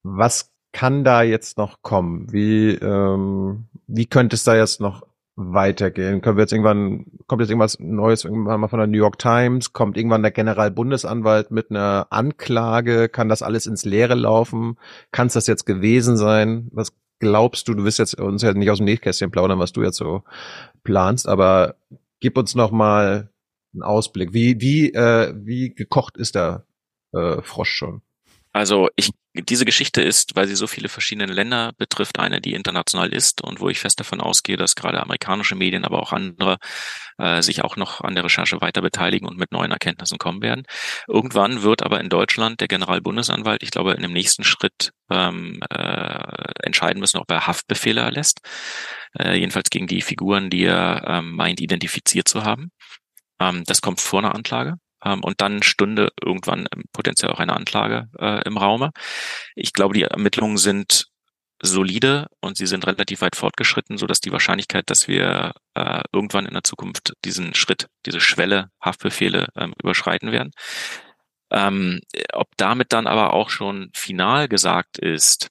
was 0.06 0.54
kann 0.72 1.04
da 1.04 1.24
jetzt 1.24 1.58
noch 1.58 1.82
kommen? 1.82 2.32
Wie, 2.32 2.72
ähm, 2.76 3.66
wie 3.88 4.06
könnte 4.06 4.36
es 4.36 4.44
da 4.44 4.56
jetzt 4.56 4.80
noch 4.80 5.04
weitergehen? 5.36 6.22
Können 6.22 6.38
wir 6.38 6.44
jetzt 6.44 6.54
irgendwann, 6.54 7.08
kommt 7.28 7.42
jetzt 7.42 7.50
irgendwas 7.50 7.80
Neues 7.80 8.24
irgendwann 8.24 8.62
mal 8.62 8.68
von 8.68 8.80
der 8.80 8.88
New 8.88 8.98
York 8.98 9.18
Times? 9.18 9.74
Kommt 9.74 9.98
irgendwann 9.98 10.22
der 10.22 10.32
Generalbundesanwalt 10.32 11.50
mit 11.50 11.72
einer 11.72 12.08
Anklage? 12.12 13.10
Kann 13.10 13.30
das 13.30 13.42
alles 13.42 13.66
ins 13.66 13.84
Leere 13.84 14.14
laufen? 14.14 14.78
Kann 15.12 15.28
es 15.28 15.34
das 15.34 15.48
jetzt 15.48 15.66
gewesen 15.66 16.18
sein? 16.18 16.70
Was 16.72 16.94
glaubst 17.20 17.68
du? 17.68 17.74
Du 17.74 17.84
wirst 17.84 18.00
jetzt 18.00 18.20
uns 18.20 18.44
ja 18.44 18.54
nicht 18.54 18.70
aus 18.70 18.78
dem 18.78 18.86
Nähkästchen 18.86 19.32
plaudern, 19.32 19.60
was 19.60 19.74
du 19.74 19.82
jetzt 19.82 19.98
so 19.98 20.24
planst, 20.84 21.28
aber 21.28 21.76
gib 22.20 22.38
uns 22.38 22.54
noch 22.54 22.72
mal 22.72 23.32
einen 23.74 23.84
Ausblick. 23.84 24.34
Wie, 24.34 24.62
wie, 24.62 24.94
äh, 24.94 25.34
wie 25.36 25.74
gekocht 25.74 26.16
ist 26.18 26.36
der 26.36 26.66
äh, 27.12 27.42
Frosch 27.42 27.72
schon? 27.72 28.02
Also 28.54 28.90
ich 28.96 29.12
diese 29.36 29.66
Geschichte 29.66 30.02
ist, 30.02 30.36
weil 30.36 30.48
sie 30.48 30.56
so 30.56 30.68
viele 30.68 30.90
verschiedene 30.90 31.32
Länder 31.32 31.74
betrifft, 31.78 32.20
eine, 32.20 32.42
die 32.42 32.54
international 32.54 33.14
ist 33.14 33.42
und 33.44 33.60
wo 33.60 33.70
ich 33.70 33.80
fest 33.80 34.00
davon 34.00 34.22
ausgehe, 34.22 34.58
dass 34.58 34.76
gerade 34.76 35.02
amerikanische 35.02 35.56
Medien, 35.56 35.86
aber 35.86 36.02
auch 36.02 36.14
andere 36.14 36.58
äh, 37.18 37.42
sich 37.42 37.64
auch 37.64 37.76
noch 37.76 38.02
an 38.02 38.16
der 38.16 38.24
Recherche 38.24 38.62
weiter 38.62 38.82
beteiligen 38.82 39.28
und 39.28 39.38
mit 39.38 39.52
neuen 39.52 39.72
Erkenntnissen 39.72 40.18
kommen 40.18 40.42
werden. 40.42 40.64
Irgendwann 41.08 41.64
wird 41.64 41.84
aber 41.84 42.00
in 42.00 42.10
Deutschland 42.10 42.62
der 42.62 42.68
Generalbundesanwalt, 42.68 43.64
ich 43.64 43.72
glaube, 43.72 43.94
in 43.94 44.02
dem 44.02 44.14
nächsten 44.14 44.44
Schritt 44.44 44.92
ähm, 45.10 45.60
äh, 45.70 46.52
entscheiden 46.64 47.00
müssen, 47.00 47.18
ob 47.18 47.30
er 47.30 47.48
Haftbefehle 47.48 48.02
erlässt. 48.02 48.40
Äh, 49.18 49.36
jedenfalls 49.38 49.70
gegen 49.70 49.88
die 49.88 50.02
Figuren, 50.02 50.50
die 50.50 50.64
er 50.64 51.04
ähm, 51.08 51.36
meint, 51.36 51.62
identifiziert 51.62 52.28
zu 52.28 52.44
haben. 52.44 52.72
Ähm, 53.40 53.64
das 53.66 53.82
kommt 53.82 54.02
vor 54.02 54.20
einer 54.20 54.36
Anklage. 54.36 54.76
Ähm, 55.06 55.24
und 55.24 55.42
dann 55.42 55.64
stünde 55.64 56.10
irgendwann 56.22 56.68
potenziell 56.92 57.32
auch 57.32 57.40
eine 57.40 57.56
Anklage 57.56 58.10
äh, 58.20 58.44
im 58.46 58.58
Raume. 58.58 58.92
Ich 59.56 59.74
glaube, 59.74 59.94
die 59.94 60.04
Ermittlungen 60.04 60.58
sind 60.58 61.08
solide 61.62 62.28
und 62.42 62.58
sie 62.58 62.66
sind 62.66 62.86
relativ 62.86 63.22
weit 63.22 63.36
fortgeschritten, 63.36 63.98
so 63.98 64.08
dass 64.08 64.20
die 64.20 64.32
Wahrscheinlichkeit, 64.32 64.90
dass 64.90 65.08
wir 65.08 65.54
äh, 65.74 66.02
irgendwann 66.12 66.46
in 66.46 66.54
der 66.54 66.64
Zukunft 66.64 67.14
diesen 67.24 67.54
Schritt, 67.54 67.88
diese 68.06 68.20
Schwelle 68.20 68.70
Haftbefehle 68.82 69.48
ähm, 69.56 69.74
überschreiten 69.82 70.32
werden. 70.32 70.52
Ähm, 71.52 72.02
ob 72.34 72.48
damit 72.58 72.92
dann 72.92 73.08
aber 73.08 73.34
auch 73.34 73.50
schon 73.50 73.90
final 73.94 74.48
gesagt 74.48 74.98
ist, 74.98 75.50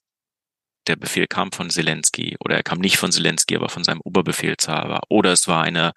der 0.87 0.97
Befehl 0.97 1.27
kam 1.27 1.53
von 1.53 1.71
Zelensky 1.71 2.37
oder 2.41 2.57
er 2.57 2.63
kam 2.63 2.79
nicht 2.79 2.97
von 2.97 3.13
Zelensky, 3.13 3.57
aber 3.57 3.69
von 3.69 3.85
seinem 3.85 4.01
Oberbefehlshaber. 4.03 5.03
Oder 5.09 5.33
es 5.33 5.49
war 5.49 5.63
eine 5.63 5.93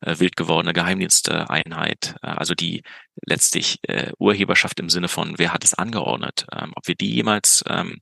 äh, 0.00 0.18
wild 0.18 0.36
gewordene 0.36 0.72
Geheimdiensteinheit, 0.72 2.16
äh, 2.22 2.26
also 2.26 2.54
die 2.54 2.82
letztlich 3.26 3.78
äh, 3.82 4.12
Urheberschaft 4.18 4.80
im 4.80 4.88
Sinne 4.88 5.08
von 5.08 5.38
wer 5.38 5.52
hat 5.52 5.64
es 5.64 5.74
angeordnet, 5.74 6.46
ähm, 6.52 6.72
ob 6.74 6.88
wir 6.88 6.94
die 6.94 7.14
jemals 7.14 7.64
ähm, 7.68 8.00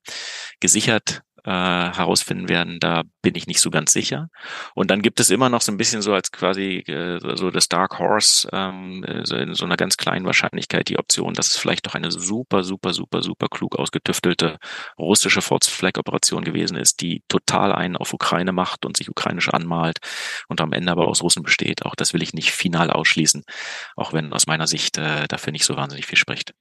gesichert 0.61 1.23
äh, 1.45 1.51
herausfinden 1.51 2.49
werden, 2.49 2.79
da 2.81 3.03
bin 3.23 3.35
ich 3.35 3.47
nicht 3.47 3.61
so 3.61 3.71
ganz 3.71 3.93
sicher. 3.93 4.29
Und 4.75 4.91
dann 4.91 5.03
gibt 5.03 5.21
es 5.21 5.31
immer 5.31 5.49
noch 5.49 5.61
so 5.61 5.73
ein 5.73 5.77
bisschen 5.77 6.03
so 6.03 6.13
als 6.13 6.31
quasi 6.33 6.79
äh, 6.87 7.19
so 7.37 7.51
das 7.51 7.69
Dark 7.69 7.99
Horse, 7.99 8.49
ähm, 8.53 9.05
so 9.25 9.37
in 9.37 9.55
so 9.55 9.65
einer 9.65 9.77
ganz 9.77 9.97
kleinen 9.97 10.27
Wahrscheinlichkeit 10.27 10.89
die 10.89 10.99
Option, 10.99 11.35
dass 11.35 11.49
es 11.49 11.57
vielleicht 11.57 11.87
doch 11.87 11.95
eine 11.95 12.11
super, 12.11 12.63
super, 12.63 12.93
super, 12.93 13.23
super 13.23 13.49
klug 13.49 13.77
ausgetüftelte 13.77 14.59
russische 14.99 15.43
Force-Flag-Operation 15.43 16.45
gewesen 16.45 16.77
ist, 16.77 17.01
die 17.01 17.23
total 17.29 17.73
einen 17.73 17.97
auf 17.97 18.13
Ukraine 18.13 18.53
macht 18.53 18.85
und 18.85 18.97
sich 18.97 19.11
ukrainisch 19.11 19.49
anmalt 19.49 19.99
und 20.49 20.61
am 20.61 20.73
Ende 20.73 20.93
aber 20.93 21.09
aus 21.09 21.23
Russen 21.23 21.43
besteht. 21.43 21.85
Auch 21.87 21.95
das 21.95 22.13
will 22.15 22.23
ich 22.23 22.35
nicht 22.35 22.53
final 22.53 22.91
ausschließen, 22.91 23.45
auch 23.97 24.13
wenn 24.13 24.33
aus 24.33 24.47
meiner 24.47 24.67
Sicht 24.67 24.99
äh, 24.99 25.27
dafür 25.29 25.53
nicht 25.53 25.65
so 25.65 25.77
wahnsinnig 25.77 26.07
viel 26.07 26.19
spricht 26.19 26.55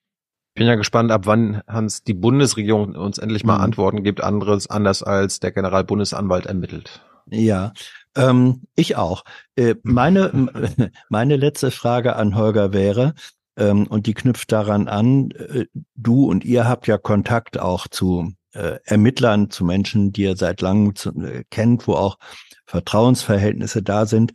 bin 0.59 0.67
ja 0.67 0.75
gespannt, 0.75 1.09
ab 1.09 1.21
wann 1.23 1.61
Hans 1.67 2.03
die 2.03 2.13
Bundesregierung 2.13 2.93
uns 2.93 3.17
endlich 3.17 3.45
mal 3.45 3.57
mhm. 3.57 3.63
Antworten 3.63 4.03
gibt, 4.03 4.21
anderes 4.21 4.69
anders 4.69 5.01
als 5.01 5.39
der 5.39 5.53
Generalbundesanwalt 5.53 6.45
ermittelt. 6.45 7.01
Ja, 7.31 7.71
Ähm, 8.15 8.63
ich 8.75 8.97
auch. 8.97 9.23
Äh, 9.55 9.75
meine, 9.83 10.91
meine 11.09 11.37
letzte 11.37 11.71
Frage 11.71 12.15
an 12.15 12.35
Holger 12.35 12.73
wäre, 12.73 13.13
ähm, 13.55 13.87
und 13.87 14.05
die 14.07 14.13
knüpft 14.13 14.51
daran 14.51 14.87
an, 14.87 15.31
äh, 15.31 15.65
du 15.95 16.25
und 16.25 16.43
ihr 16.43 16.67
habt 16.67 16.87
ja 16.87 16.97
Kontakt 16.97 17.57
auch 17.59 17.87
zu 17.87 18.33
äh, 18.53 18.79
Ermittlern, 18.83 19.49
zu 19.49 19.63
Menschen, 19.63 20.11
die 20.11 20.23
ihr 20.23 20.35
seit 20.35 20.59
langem 20.59 20.95
zu, 20.95 21.11
äh, 21.21 21.45
kennt, 21.51 21.87
wo 21.87 21.93
auch 21.93 22.17
Vertrauensverhältnisse 22.65 23.81
da 23.81 24.05
sind. 24.05 24.33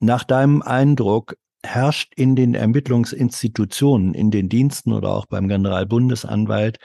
Nach 0.00 0.24
deinem 0.24 0.62
Eindruck 0.62 1.36
herrscht 1.64 2.12
in 2.16 2.36
den 2.36 2.54
Ermittlungsinstitutionen, 2.54 4.14
in 4.14 4.30
den 4.30 4.48
Diensten 4.48 4.92
oder 4.92 5.10
auch 5.10 5.26
beim 5.26 5.48
Generalbundesanwalt, 5.48 6.78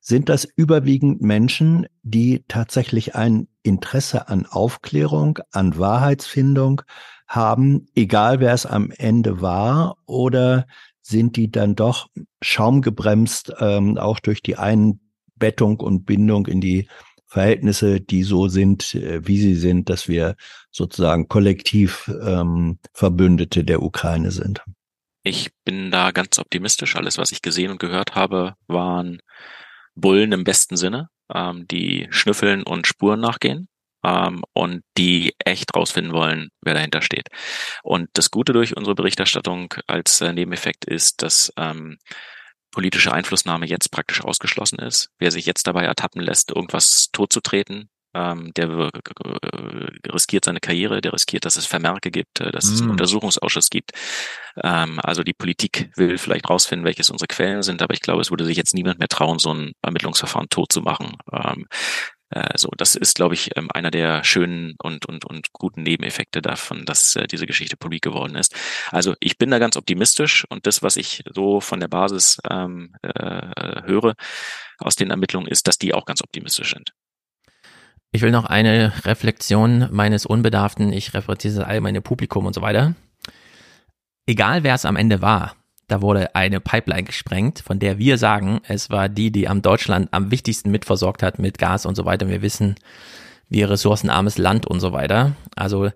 sind 0.00 0.28
das 0.28 0.44
überwiegend 0.44 1.20
Menschen, 1.20 1.86
die 2.02 2.44
tatsächlich 2.48 3.14
ein 3.14 3.48
Interesse 3.62 4.28
an 4.28 4.46
Aufklärung, 4.46 5.38
an 5.50 5.78
Wahrheitsfindung 5.78 6.82
haben, 7.26 7.88
egal 7.94 8.40
wer 8.40 8.54
es 8.54 8.64
am 8.64 8.90
Ende 8.90 9.42
war, 9.42 9.96
oder 10.06 10.66
sind 11.02 11.36
die 11.36 11.50
dann 11.50 11.74
doch 11.74 12.08
schaumgebremst, 12.42 13.52
ähm, 13.60 13.98
auch 13.98 14.18
durch 14.20 14.42
die 14.42 14.56
Einbettung 14.56 15.80
und 15.80 16.04
Bindung 16.04 16.46
in 16.46 16.60
die 16.60 16.88
Verhältnisse, 17.28 18.00
die 18.00 18.22
so 18.22 18.48
sind, 18.48 18.94
äh, 18.94 19.26
wie 19.26 19.38
sie 19.38 19.54
sind, 19.54 19.90
dass 19.90 20.08
wir 20.08 20.34
sozusagen 20.70 21.28
kollektiv 21.28 22.10
ähm, 22.22 22.78
Verbündete 22.92 23.64
der 23.64 23.82
Ukraine 23.82 24.30
sind. 24.30 24.62
Ich 25.22 25.50
bin 25.64 25.90
da 25.90 26.10
ganz 26.10 26.38
optimistisch. 26.38 26.96
Alles, 26.96 27.18
was 27.18 27.32
ich 27.32 27.42
gesehen 27.42 27.70
und 27.70 27.80
gehört 27.80 28.14
habe, 28.14 28.54
waren 28.66 29.20
Bullen 29.94 30.32
im 30.32 30.44
besten 30.44 30.76
Sinne, 30.76 31.10
ähm, 31.32 31.66
die 31.68 32.06
schnüffeln 32.10 32.62
und 32.62 32.86
Spuren 32.86 33.20
nachgehen 33.20 33.68
ähm, 34.04 34.42
und 34.54 34.82
die 34.96 35.34
echt 35.44 35.74
rausfinden 35.74 36.14
wollen, 36.14 36.48
wer 36.62 36.74
dahinter 36.74 37.02
steht. 37.02 37.28
Und 37.82 38.08
das 38.14 38.30
Gute 38.30 38.52
durch 38.54 38.76
unsere 38.76 38.94
Berichterstattung 38.94 39.74
als 39.86 40.20
äh, 40.22 40.32
Nebeneffekt 40.32 40.86
ist, 40.86 41.22
dass 41.22 41.52
ähm, 41.58 41.98
politische 42.70 43.12
Einflussnahme 43.12 43.66
jetzt 43.66 43.90
praktisch 43.90 44.22
ausgeschlossen 44.22 44.78
ist. 44.78 45.10
Wer 45.18 45.30
sich 45.30 45.46
jetzt 45.46 45.66
dabei 45.66 45.84
ertappen 45.84 46.20
lässt, 46.20 46.50
irgendwas 46.50 47.08
totzutreten, 47.12 47.90
ähm, 48.14 48.52
der 48.56 48.68
äh, 48.68 50.08
riskiert 50.10 50.44
seine 50.44 50.60
Karriere, 50.60 51.00
der 51.00 51.12
riskiert, 51.12 51.44
dass 51.44 51.56
es 51.56 51.66
Vermerke 51.66 52.10
gibt, 52.10 52.40
äh, 52.40 52.50
dass 52.50 52.66
mm. 52.66 52.72
es 52.72 52.80
einen 52.80 52.88
mm. 52.88 52.92
Untersuchungsausschuss 52.92 53.70
gibt. 53.70 53.92
Ähm, 54.62 54.98
also 55.02 55.22
die 55.22 55.34
Politik 55.34 55.90
will 55.96 56.18
vielleicht 56.18 56.48
rausfinden, 56.48 56.86
welches 56.86 57.10
unsere 57.10 57.28
Quellen 57.28 57.62
sind, 57.62 57.82
aber 57.82 57.94
ich 57.94 58.00
glaube, 58.00 58.22
es 58.22 58.30
würde 58.30 58.44
sich 58.44 58.56
jetzt 58.56 58.74
niemand 58.74 58.98
mehr 58.98 59.08
trauen, 59.08 59.38
so 59.38 59.52
ein 59.52 59.72
Ermittlungsverfahren 59.82 60.48
tot 60.48 60.72
zu 60.72 60.80
machen. 60.80 61.16
Ähm, 61.32 61.66
äh, 61.70 62.17
so, 62.56 62.68
das 62.76 62.94
ist, 62.94 63.16
glaube 63.16 63.34
ich, 63.34 63.56
ähm, 63.56 63.68
einer 63.72 63.90
der 63.90 64.22
schönen 64.24 64.74
und, 64.82 65.06
und, 65.06 65.24
und 65.24 65.52
guten 65.52 65.82
Nebeneffekte 65.82 66.42
davon, 66.42 66.84
dass 66.84 67.16
äh, 67.16 67.26
diese 67.26 67.46
Geschichte 67.46 67.76
publik 67.76 68.02
geworden 68.02 68.34
ist. 68.36 68.54
Also 68.90 69.14
ich 69.20 69.38
bin 69.38 69.50
da 69.50 69.58
ganz 69.58 69.76
optimistisch 69.76 70.44
und 70.48 70.66
das, 70.66 70.82
was 70.82 70.96
ich 70.96 71.24
so 71.32 71.60
von 71.60 71.80
der 71.80 71.88
Basis 71.88 72.38
ähm, 72.48 72.94
äh, 73.02 73.82
höre 73.86 74.14
aus 74.78 74.96
den 74.96 75.10
Ermittlungen, 75.10 75.48
ist, 75.48 75.66
dass 75.68 75.78
die 75.78 75.94
auch 75.94 76.04
ganz 76.04 76.22
optimistisch 76.22 76.74
sind. 76.74 76.92
Ich 78.10 78.22
will 78.22 78.30
noch 78.30 78.46
eine 78.46 78.92
Reflexion 79.04 79.88
meines 79.90 80.24
Unbedarften, 80.24 80.92
ich 80.92 81.14
referenziere 81.14 81.56
das 81.56 81.64
allgemeine 81.64 82.00
Publikum 82.00 82.46
und 82.46 82.54
so 82.54 82.62
weiter. 82.62 82.94
Egal 84.26 84.62
wer 84.62 84.74
es 84.74 84.84
am 84.84 84.96
Ende 84.96 85.20
war, 85.22 85.56
da 85.88 86.02
wurde 86.02 86.34
eine 86.34 86.60
Pipeline 86.60 87.04
gesprengt, 87.04 87.60
von 87.60 87.78
der 87.78 87.98
wir 87.98 88.18
sagen, 88.18 88.60
es 88.68 88.90
war 88.90 89.08
die, 89.08 89.32
die 89.32 89.48
am 89.48 89.62
Deutschland 89.62 90.08
am 90.12 90.30
wichtigsten 90.30 90.70
mitversorgt 90.70 91.22
hat 91.22 91.38
mit 91.38 91.58
Gas 91.58 91.86
und 91.86 91.94
so 91.94 92.04
weiter. 92.04 92.28
Wir 92.28 92.42
wissen, 92.42 92.76
wie 93.48 93.62
ressourcenarmes 93.62 94.38
Land 94.38 94.66
und 94.66 94.80
so 94.80 94.92
weiter. 94.92 95.32
Also 95.56 95.90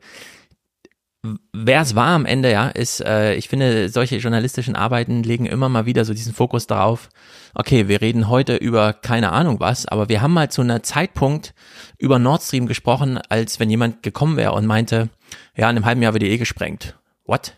wer 1.53 1.83
es 1.83 1.95
war 1.95 2.09
am 2.09 2.27
Ende, 2.27 2.51
ja, 2.51 2.69
ist, 2.69 3.01
äh, 3.05 3.35
ich 3.35 3.49
finde, 3.49 3.89
solche 3.89 4.17
journalistischen 4.17 4.75
Arbeiten 4.75 5.23
legen 5.23 5.47
immer 5.47 5.69
mal 5.69 5.87
wieder 5.87 6.05
so 6.05 6.15
diesen 6.15 6.33
Fokus 6.33 6.67
darauf, 6.67 7.11
okay, 7.55 7.87
wir 7.87 8.01
reden 8.01 8.29
heute 8.29 8.57
über 8.57 8.93
keine 8.93 9.31
Ahnung 9.31 9.61
was, 9.61 9.87
aber 9.87 10.09
wir 10.09 10.21
haben 10.21 10.33
mal 10.33 10.51
zu 10.51 10.63
einer 10.63 10.83
Zeitpunkt 10.83 11.55
über 11.99 12.19
Nord 12.19 12.43
Stream 12.43 12.67
gesprochen, 12.67 13.21
als 13.29 13.61
wenn 13.61 13.71
jemand 13.71 14.03
gekommen 14.03 14.37
wäre 14.37 14.53
und 14.53 14.67
meinte, 14.67 15.11
ja, 15.55 15.71
in 15.71 15.77
einem 15.77 15.85
halben 15.85 16.03
Jahr 16.03 16.15
wird 16.15 16.23
die 16.23 16.31
eh 16.31 16.39
gesprengt. 16.39 16.97
What? 17.25 17.55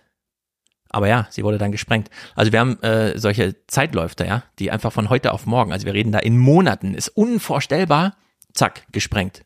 Aber 0.95 1.09
ja, 1.09 1.27
sie 1.29 1.43
wurde 1.43 1.59
dann 1.59 1.73
gesprengt. 1.73 2.09
Also 2.37 2.53
wir 2.53 2.61
haben 2.61 2.81
äh, 2.85 3.19
solche 3.19 3.67
Zeitläufe, 3.67 4.15
ja, 4.25 4.45
die 4.61 4.71
einfach 4.71 4.93
von 4.93 5.11
heute 5.11 5.33
auf 5.33 5.45
morgen, 5.45 5.73
also 5.73 5.87
wir 5.87 5.93
reden 5.93 6.13
da 6.13 6.21
in 6.21 6.39
Monaten, 6.39 6.95
ist 6.95 7.09
unvorstellbar, 7.09 8.15
zack, 8.53 8.87
gesprengt. 8.93 9.45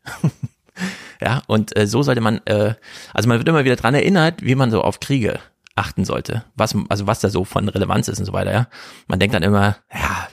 ja, 1.21 1.41
und 1.47 1.75
äh, 1.75 1.87
so 1.87 2.03
sollte 2.03 2.21
man, 2.21 2.39
äh, 2.45 2.75
also 3.15 3.27
man 3.27 3.39
wird 3.39 3.49
immer 3.49 3.65
wieder 3.65 3.77
dran 3.77 3.95
erinnert, 3.95 4.43
wie 4.43 4.53
man 4.53 4.69
so 4.69 4.83
auf 4.83 4.99
Kriege 4.99 5.39
achten 5.73 6.05
sollte, 6.05 6.43
was, 6.55 6.75
also 6.87 7.07
was 7.07 7.19
da 7.19 7.29
so 7.29 7.45
von 7.45 7.67
Relevanz 7.67 8.07
ist 8.09 8.19
und 8.19 8.25
so 8.25 8.33
weiter, 8.33 8.51
ja. 8.51 8.67
Man 9.07 9.19
denkt 9.19 9.33
dann 9.33 9.41
immer, 9.41 9.77
ja, 9.91 10.27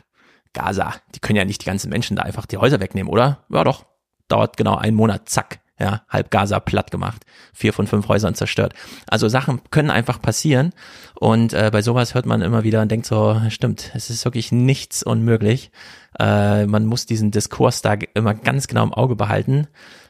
Gaza, 0.52 0.96
die 1.14 1.20
können 1.20 1.36
ja 1.36 1.46
nicht 1.46 1.62
die 1.62 1.66
ganzen 1.66 1.88
Menschen 1.88 2.16
da 2.16 2.24
einfach 2.24 2.44
die 2.44 2.58
Häuser 2.58 2.78
wegnehmen, 2.78 3.10
oder? 3.10 3.44
Ja 3.48 3.64
doch, 3.64 3.86
dauert 4.28 4.58
genau 4.58 4.76
einen 4.76 4.96
Monat, 4.96 5.30
zack, 5.30 5.60
ja, 5.78 6.02
halb 6.08 6.30
Gaza 6.30 6.58
platt 6.60 6.90
gemacht, 6.90 7.24
vier 7.52 7.72
von 7.72 7.86
fünf 7.86 8.08
Häusern 8.08 8.34
zerstört. 8.34 8.72
Also 9.06 9.28
Sachen 9.28 9.60
können 9.70 9.90
einfach 9.90 10.20
passieren 10.20 10.72
und 11.14 11.52
äh, 11.52 11.70
bei 11.72 11.82
sowas 11.82 12.14
hört 12.14 12.26
man 12.26 12.42
immer 12.42 12.64
wieder 12.64 12.80
und 12.82 12.90
denkt 12.90 13.06
so, 13.06 13.40
stimmt, 13.50 13.90
es 13.94 14.08
ist 14.08 14.24
wirklich 14.24 14.52
nichts 14.52 15.02
unmöglich. 15.02 15.70
Äh, 16.18 16.66
man 16.66 16.86
muss 16.86 17.06
diesen 17.06 17.30
Diskurs 17.30 17.82
da 17.82 17.94
immer 18.14 18.34
ganz 18.34 18.68
genau 18.68 18.84
im 18.84 18.94
Auge 18.94 19.16
behalten, 19.16 19.66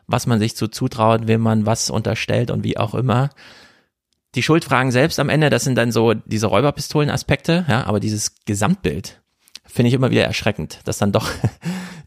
was 0.07 0.27
man 0.27 0.39
sich 0.39 0.57
so 0.57 0.69
zutraut, 0.69 1.27
wem 1.27 1.41
man 1.41 1.67
was 1.67 1.91
unterstellt 1.91 2.51
und 2.51 2.63
wie 2.63 2.79
auch 2.79 2.95
immer. 2.95 3.31
Die 4.37 4.43
Schuldfragen 4.43 4.93
selbst 4.93 5.19
am 5.19 5.31
Ende, 5.31 5.51
das 5.51 5.65
sind 5.65 5.77
dann 5.77 5.91
so 5.91 6.15
diese 6.15 6.47
Räuberpistolen-Aspekte, 6.47 7.65
ja, 7.69 7.87
aber 7.87 8.01
dieses 8.01 8.37
Gesamtbild, 8.45 9.21
finde 9.65 9.89
ich 9.89 9.95
immer 9.95 10.11
wieder 10.11 10.25
erschreckend, 10.25 10.81
dass 10.85 10.99
dann 10.99 11.11
doch 11.11 11.29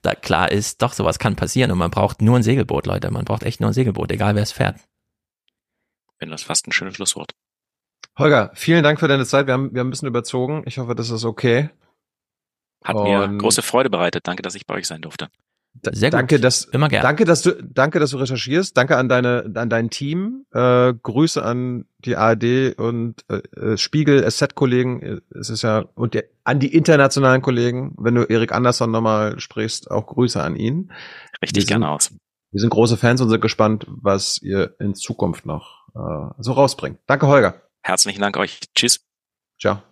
da 0.01 0.15
klar 0.15 0.51
ist, 0.51 0.81
doch 0.81 0.93
sowas 0.93 1.19
kann 1.19 1.35
passieren 1.35 1.71
und 1.71 1.77
man 1.77 1.91
braucht 1.91 2.21
nur 2.21 2.37
ein 2.37 2.43
Segelboot, 2.43 2.85
Leute. 2.85 3.11
Man 3.11 3.25
braucht 3.25 3.43
echt 3.43 3.59
nur 3.59 3.69
ein 3.69 3.73
Segelboot, 3.73 4.11
egal 4.11 4.35
wer 4.35 4.43
es 4.43 4.51
fährt. 4.51 4.79
Wenn 6.19 6.29
das 6.29 6.43
fast 6.43 6.67
ein 6.67 6.71
schönes 6.71 6.95
Schlusswort. 6.95 7.31
Holger, 8.17 8.51
vielen 8.53 8.83
Dank 8.83 8.99
für 8.99 9.07
deine 9.07 9.25
Zeit. 9.25 9.47
Wir 9.47 9.53
haben, 9.53 9.73
wir 9.73 9.79
haben 9.79 9.87
ein 9.87 9.91
bisschen 9.91 10.07
überzogen. 10.07 10.63
Ich 10.65 10.77
hoffe, 10.77 10.95
das 10.95 11.09
ist 11.09 11.23
okay. 11.23 11.69
Hat 12.83 12.95
und 12.95 13.03
mir 13.03 13.27
große 13.37 13.61
Freude 13.61 13.89
bereitet. 13.89 14.27
Danke, 14.27 14.41
dass 14.41 14.55
ich 14.55 14.65
bei 14.65 14.75
euch 14.75 14.87
sein 14.87 15.01
durfte. 15.01 15.29
Sehr 15.91 16.09
danke, 16.09 16.35
gut. 16.35 16.43
dass 16.43 16.65
immer 16.65 16.89
gerne. 16.89 17.03
Danke, 17.03 17.25
dass 17.25 17.41
du 17.41 17.51
danke, 17.63 17.99
dass 17.99 18.11
du 18.11 18.17
recherchierst. 18.17 18.75
Danke 18.75 18.97
an 18.97 19.07
deine 19.07 19.51
an 19.55 19.69
dein 19.69 19.89
Team. 19.89 20.45
Äh, 20.51 20.93
Grüße 20.93 21.43
an 21.43 21.85
die 21.99 22.15
ARD 22.15 22.77
und 22.77 23.23
äh, 23.29 23.77
Spiegel 23.77 24.29
SZ 24.29 24.55
Kollegen. 24.55 25.21
Es 25.29 25.49
ist 25.49 25.61
ja 25.61 25.85
und 25.95 26.15
die, 26.15 26.23
an 26.43 26.59
die 26.59 26.73
internationalen 26.75 27.41
Kollegen. 27.41 27.95
Wenn 27.97 28.15
du 28.15 28.23
Erik 28.23 28.51
Andersson 28.51 28.91
nochmal 28.91 29.39
sprichst, 29.39 29.89
auch 29.89 30.07
Grüße 30.07 30.41
an 30.41 30.55
ihn. 30.55 30.91
Richtig 31.41 31.67
gerne 31.67 31.89
aus. 31.89 32.11
Wir 32.51 32.59
sind 32.59 32.71
große 32.71 32.97
Fans 32.97 33.21
und 33.21 33.29
sind 33.29 33.41
gespannt, 33.41 33.85
was 33.87 34.41
ihr 34.41 34.75
in 34.79 34.95
Zukunft 34.95 35.45
noch 35.45 35.87
äh, 35.95 36.33
so 36.39 36.53
rausbringt. 36.53 36.99
Danke, 37.05 37.27
Holger. 37.27 37.61
Herzlichen 37.81 38.21
Dank 38.21 38.37
euch. 38.37 38.59
Tschüss. 38.75 39.05
Ciao. 39.59 39.88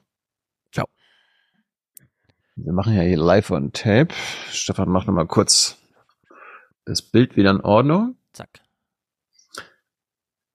Wir 2.59 2.73
machen 2.73 2.95
ja 2.95 3.03
hier 3.03 3.17
live 3.17 3.51
on 3.51 3.71
tape. 3.71 4.15
Stefan 4.49 4.89
macht 4.89 5.05
nochmal 5.05 5.27
kurz 5.27 5.77
das 6.85 7.03
Bild 7.03 7.37
wieder 7.37 7.51
in 7.51 7.61
Ordnung. 7.61 8.15
Zack. 8.33 8.61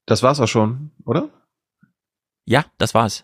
Das 0.04 0.24
war's 0.24 0.40
auch 0.40 0.49
schon, 0.49 0.90
oder? 1.04 1.28
Ja, 2.44 2.65
das 2.78 2.92
war's. 2.94 3.22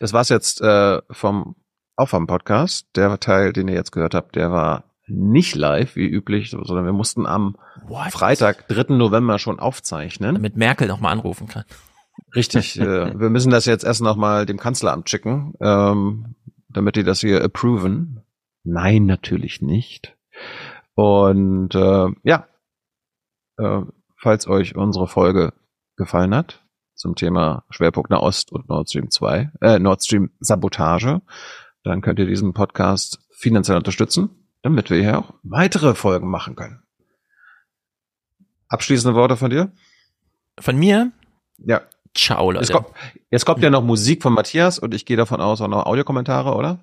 Das 0.00 0.12
war's 0.12 0.28
jetzt 0.28 0.60
äh, 0.60 1.00
vom 1.10 1.56
Aufwärm-Podcast. 1.96 2.88
Der 2.94 3.18
Teil, 3.20 3.54
den 3.54 3.68
ihr 3.68 3.74
jetzt 3.74 3.92
gehört 3.92 4.14
habt, 4.14 4.36
der 4.36 4.52
war 4.52 4.84
nicht 5.06 5.54
live, 5.54 5.96
wie 5.96 6.06
üblich, 6.06 6.50
sondern 6.50 6.84
wir 6.84 6.92
mussten 6.92 7.24
am 7.24 7.56
What? 7.86 8.12
Freitag, 8.12 8.68
3. 8.68 8.94
November 8.94 9.38
schon 9.38 9.58
aufzeichnen. 9.58 10.34
Damit 10.34 10.58
Merkel 10.58 10.88
nochmal 10.88 11.12
anrufen 11.12 11.48
kann. 11.48 11.64
Richtig. 12.34 12.78
äh, 12.78 13.18
wir 13.18 13.30
müssen 13.30 13.50
das 13.50 13.64
jetzt 13.64 13.84
erst 13.84 14.02
nochmal 14.02 14.46
dem 14.46 14.58
Kanzleramt 14.58 15.08
schicken. 15.08 15.54
Ähm, 15.60 16.34
damit 16.72 16.96
die 16.96 17.04
das 17.04 17.20
hier 17.20 17.42
approven? 17.42 18.22
Nein, 18.64 19.06
natürlich 19.06 19.62
nicht. 19.62 20.16
Und 20.94 21.74
äh, 21.74 22.08
ja, 22.24 22.48
äh, 23.58 23.82
falls 24.16 24.46
euch 24.46 24.76
unsere 24.76 25.08
Folge 25.08 25.52
gefallen 25.96 26.34
hat 26.34 26.64
zum 26.94 27.14
Thema 27.14 27.64
Schwerpunkt 27.70 28.10
Nahost 28.10 28.52
und 28.52 28.68
Nord 28.68 28.90
Stream 28.90 29.10
2, 29.10 29.52
äh, 29.62 29.78
Nord 29.78 30.04
Stream 30.04 30.30
Sabotage, 30.40 31.22
dann 31.82 32.02
könnt 32.02 32.18
ihr 32.18 32.26
diesen 32.26 32.52
Podcast 32.52 33.20
finanziell 33.30 33.78
unterstützen, 33.78 34.30
damit 34.62 34.90
wir 34.90 35.00
hier 35.00 35.18
auch 35.18 35.34
weitere 35.42 35.94
Folgen 35.94 36.28
machen 36.28 36.56
können. 36.56 36.82
Abschließende 38.68 39.16
Worte 39.16 39.36
von 39.36 39.50
dir? 39.50 39.72
Von 40.58 40.78
mir? 40.78 41.12
Ja. 41.58 41.80
Ciao, 42.14 42.50
Leute. 42.50 42.64
Jetzt 42.64 42.72
kommt, 42.72 42.88
jetzt 43.30 43.46
kommt 43.46 43.62
ja 43.62 43.70
noch 43.70 43.82
Musik 43.82 44.22
von 44.22 44.32
Matthias 44.32 44.78
und 44.78 44.94
ich 44.94 45.06
gehe 45.06 45.16
davon 45.16 45.40
aus 45.40 45.60
auch 45.60 45.68
noch 45.68 45.86
Audiokommentare, 45.86 46.54
oder? 46.54 46.80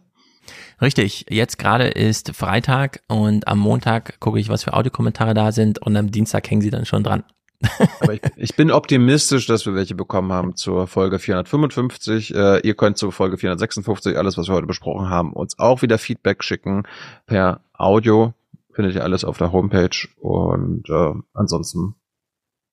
Richtig, 0.82 1.26
jetzt 1.30 1.58
gerade 1.58 1.88
ist 1.88 2.36
Freitag 2.36 3.02
und 3.08 3.48
am 3.48 3.60
Montag 3.60 4.20
gucke 4.20 4.40
ich, 4.40 4.50
was 4.50 4.64
für 4.64 4.74
Audiokommentare 4.74 5.34
da 5.34 5.52
sind 5.52 5.80
und 5.80 5.96
am 5.98 6.12
Dienstag 6.12 6.50
hängen 6.50 6.62
sie 6.62 6.70
dann 6.70 6.86
schon 6.86 7.04
dran. 7.04 7.24
Aber 8.02 8.14
ich, 8.14 8.22
ich, 8.36 8.56
bin 8.56 8.70
optimistisch, 8.72 9.48
dass 9.48 9.66
wir 9.66 9.74
welche 9.74 9.96
bekommen 9.96 10.32
haben 10.32 10.56
zur 10.56 10.86
Folge 10.86 11.18
455. 11.18 12.34
Äh, 12.36 12.60
ihr 12.60 12.76
könnt 12.76 12.98
zur 12.98 13.12
Folge 13.12 13.38
456, 13.38 14.16
alles, 14.16 14.38
was 14.38 14.48
wir 14.48 14.54
heute 14.54 14.68
besprochen 14.68 15.10
haben, 15.10 15.34
uns 15.34 15.58
auch 15.58 15.82
wieder 15.82 15.98
Feedback 15.98 16.44
schicken 16.44 16.84
per 17.26 17.62
Audio. 17.74 18.34
Findet 18.74 18.94
ihr 18.94 19.04
alles 19.04 19.26
auf 19.26 19.40
der 19.40 19.52
Homepage. 19.52 20.08
Und 20.18 20.88
äh, 20.88 21.14
ansonsten, 21.34 21.96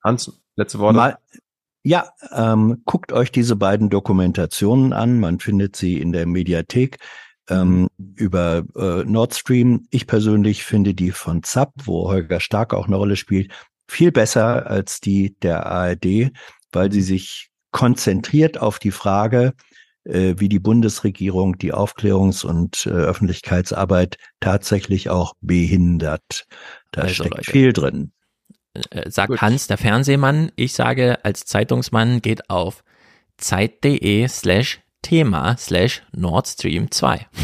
Hans, 0.04 0.38
letzte 0.54 0.78
Worte. 0.78 0.97
Mal, 0.97 1.19
ja, 1.84 2.08
ähm, 2.33 2.83
guckt 2.86 3.12
euch 3.12 3.31
diese 3.31 3.56
beiden 3.56 3.90
Dokumentationen 3.90 4.92
an. 4.92 5.20
Man 5.20 5.38
findet 5.38 5.76
sie 5.76 6.00
in 6.00 6.12
der 6.12 6.26
Mediathek 6.26 6.97
ähm, 7.49 7.88
über 8.17 8.65
äh, 8.74 9.04
Nord 9.04 9.34
Stream. 9.34 9.86
Ich 9.90 10.06
persönlich 10.06 10.65
finde 10.65 10.94
die 10.94 11.10
von 11.10 11.42
ZAP, 11.42 11.72
wo 11.84 12.08
Holger 12.08 12.40
Stark 12.40 12.72
auch 12.72 12.86
eine 12.86 12.97
Rolle 12.97 13.17
spielt, 13.17 13.52
viel 13.86 14.12
besser 14.12 14.67
als 14.67 15.00
die 15.00 15.36
der 15.40 15.67
ARD, 15.67 16.33
weil 16.72 16.90
sie 16.90 17.02
sich 17.02 17.50
konzentriert 17.70 18.58
auf 18.58 18.78
die 18.78 18.90
Frage, 18.90 19.52
äh, 20.04 20.36
wie 20.38 20.49
die 20.49 20.60
Bundesregierung 20.60 21.58
die 21.58 21.74
Aufklärungs- 21.74 22.47
und 22.47 22.86
äh, 22.86 22.90
Öffentlichkeitsarbeit 22.90 24.17
tatsächlich 24.40 25.10
auch 25.10 25.34
behindert. 25.42 26.47
Da 26.92 27.02
also 27.02 27.15
steckt 27.15 27.36
Leute. 27.36 27.50
viel 27.50 27.72
drin. 27.74 28.12
Äh, 28.90 29.10
sagt 29.10 29.28
Gut. 29.28 29.40
Hans, 29.40 29.66
der 29.66 29.78
Fernsehmann. 29.78 30.50
Ich 30.56 30.72
sage 30.72 31.18
als 31.24 31.44
Zeitungsmann 31.44 32.20
geht 32.20 32.50
auf 32.50 32.84
zeit.de 33.36 34.28
slash 34.28 34.80
Thema 35.02 35.56
slash 35.58 36.02
Nord 36.12 36.48
Stream 36.48 36.90
2. 36.90 37.26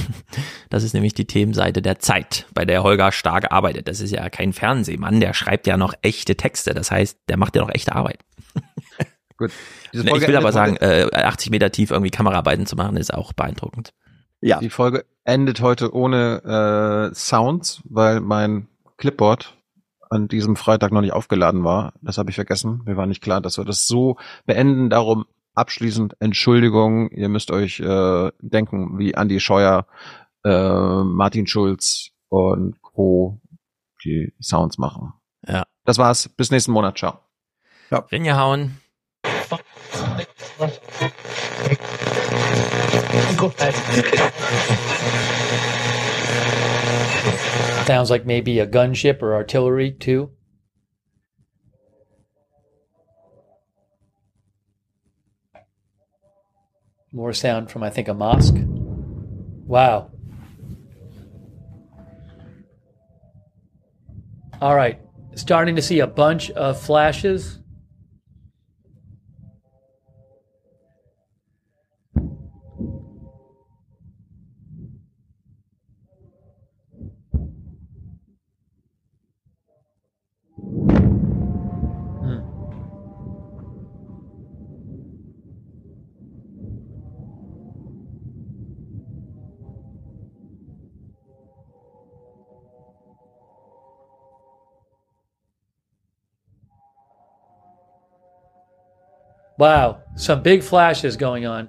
Das 0.70 0.84
ist 0.84 0.94
nämlich 0.94 1.14
die 1.14 1.24
Themenseite 1.24 1.82
der 1.82 1.98
Zeit, 1.98 2.46
bei 2.54 2.64
der 2.64 2.84
Holger 2.84 3.10
Stark 3.10 3.50
arbeitet. 3.50 3.88
Das 3.88 3.98
ist 3.98 4.12
ja 4.12 4.30
kein 4.30 4.52
Fernsehmann, 4.52 5.18
der 5.18 5.34
schreibt 5.34 5.66
ja 5.66 5.76
noch 5.76 5.94
echte 6.00 6.36
Texte. 6.36 6.74
Das 6.74 6.92
heißt, 6.92 7.18
der 7.28 7.36
macht 7.36 7.56
ja 7.56 7.62
noch 7.62 7.74
echte 7.74 7.92
Arbeit. 7.92 8.20
Gut. 9.36 9.50
ich 9.90 10.04
will 10.04 10.36
aber 10.36 10.52
sagen, 10.52 10.76
äh, 10.76 11.08
80 11.12 11.50
Meter 11.50 11.72
tief 11.72 11.90
irgendwie 11.90 12.12
Kameraarbeiten 12.12 12.66
zu 12.66 12.76
machen, 12.76 12.96
ist 12.96 13.12
auch 13.12 13.32
beeindruckend. 13.32 13.92
Ja. 14.40 14.60
Die 14.60 14.70
Folge 14.70 15.06
endet 15.24 15.60
heute 15.60 15.92
ohne 15.92 17.10
äh, 17.10 17.14
Sounds, 17.16 17.82
weil 17.84 18.20
mein 18.20 18.68
Clipboard 18.96 19.56
an 20.10 20.28
diesem 20.28 20.56
Freitag 20.56 20.92
noch 20.92 21.00
nicht 21.00 21.12
aufgeladen 21.12 21.64
war. 21.64 21.94
Das 22.02 22.18
habe 22.18 22.30
ich 22.30 22.36
vergessen. 22.36 22.82
Mir 22.84 22.96
war 22.96 23.06
nicht 23.06 23.22
klar, 23.22 23.40
dass 23.40 23.56
wir 23.56 23.64
das 23.64 23.86
so 23.86 24.16
beenden. 24.44 24.90
Darum 24.90 25.24
abschließend 25.54 26.16
Entschuldigung, 26.20 27.10
ihr 27.10 27.28
müsst 27.28 27.50
euch 27.50 27.80
äh, 27.80 28.30
denken, 28.40 28.98
wie 28.98 29.12
Andy 29.12 29.40
Scheuer, 29.40 29.86
äh, 30.44 31.04
Martin 31.04 31.46
Schulz 31.46 32.10
und 32.28 32.82
Co. 32.82 33.40
die 34.04 34.34
Sounds 34.40 34.78
machen. 34.78 35.12
Ja. 35.46 35.64
Das 35.84 35.98
war's. 35.98 36.28
Bis 36.28 36.50
nächsten 36.50 36.72
Monat. 36.72 36.98
Ciao. 36.98 37.20
Ja. 37.90 37.98
Ringe 38.10 38.38
hauen. 38.38 38.80
Sounds 47.86 48.10
like 48.10 48.26
maybe 48.26 48.58
a 48.58 48.66
gunship 48.66 49.22
or 49.22 49.34
artillery 49.34 49.90
too. 49.90 50.30
More 57.12 57.32
sound 57.32 57.70
from, 57.70 57.82
I 57.82 57.90
think, 57.90 58.08
a 58.08 58.14
mosque. 58.14 58.54
Wow. 59.66 60.10
All 64.60 64.76
right. 64.76 65.00
Starting 65.34 65.76
to 65.76 65.82
see 65.82 66.00
a 66.00 66.06
bunch 66.06 66.50
of 66.50 66.80
flashes. 66.80 67.59
Wow, 99.60 100.00
some 100.16 100.42
big 100.42 100.62
flashes 100.62 101.18
going 101.18 101.44
on, 101.44 101.68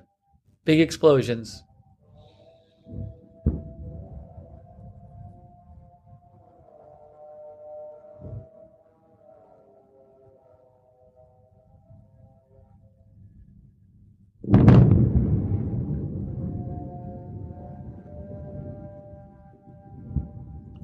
big 0.64 0.80
explosions. 0.80 1.62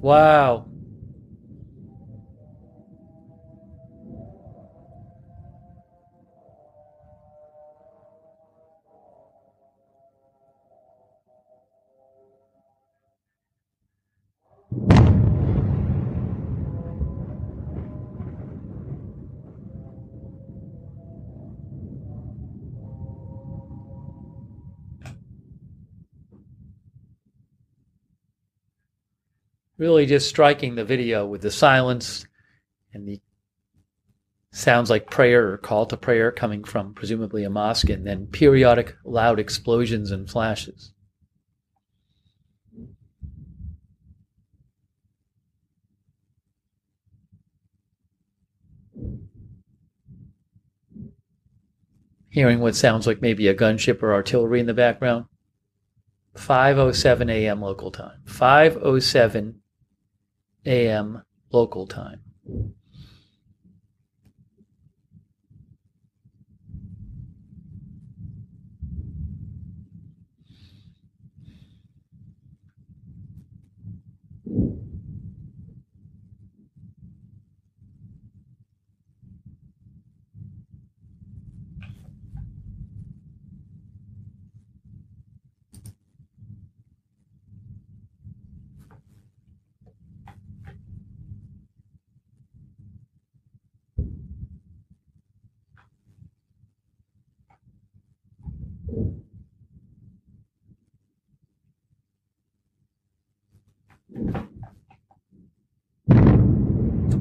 Wow. 0.02 0.66
Really 29.78 30.06
just 30.06 30.28
striking 30.28 30.76
the 30.76 30.86
video 30.86 31.26
with 31.26 31.42
the 31.42 31.52
silence 31.52 32.26
and 32.94 33.08
the 33.08 33.22
sounds 34.52 34.90
like 34.90 35.12
prayer 35.12 35.52
or 35.52 35.58
call 35.58 35.86
to 35.86 35.98
prayer 35.98 36.32
coming 36.32 36.64
from 36.64 36.94
presumably 36.94 37.44
a 37.44 37.50
mosque, 37.50 37.90
and 37.90 38.08
then 38.08 38.28
periodic 38.28 38.96
loud 39.06 39.40
explosions 39.40 40.10
and 40.10 40.30
flashes. 40.30 40.94
Hearing 52.30 52.60
what 52.60 52.76
sounds 52.76 53.08
like 53.08 53.22
maybe 53.22 53.48
a 53.48 53.56
gunship 53.56 54.04
or 54.04 54.14
artillery 54.14 54.60
in 54.60 54.68
the 54.68 54.74
background. 54.74 55.26
5:07 56.36 57.32
a.m. 57.32 57.62
local 57.62 57.92
time. 57.92 58.22
5:07 58.26 59.56
a.m. 60.68 61.24
local 61.52 61.88
time. 61.88 62.20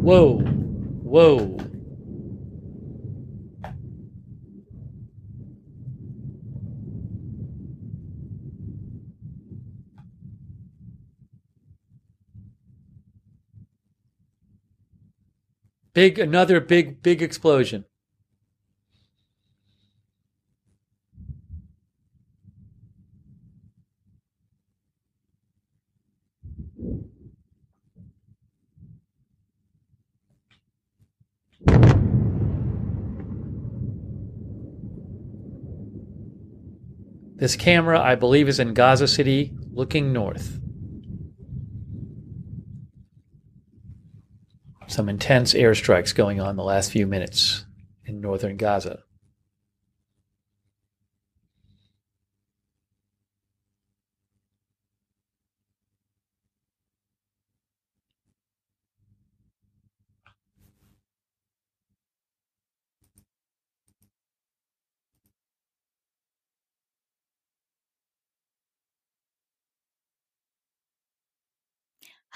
Whoa. 0.07 0.39
Whoa. 0.39 1.59
Big, 15.93 16.21
another 16.21 16.61
big, 16.61 17.03
big 17.03 17.21
explosion. 17.21 17.85
This 37.47 37.55
camera, 37.55 38.01
I 38.01 38.17
believe, 38.17 38.49
is 38.49 38.59
in 38.59 38.75
Gaza 38.75 39.07
City 39.07 39.55
looking 39.71 40.13
north. 40.13 40.59
Some 44.89 45.09
intense 45.09 45.55
airstrikes 45.55 46.13
going 46.13 46.41
on 46.41 46.57
the 46.57 46.65
last 46.65 46.91
few 46.91 47.07
minutes 47.07 47.65
in 48.05 48.21
northern 48.21 48.57
Gaza. 48.57 49.05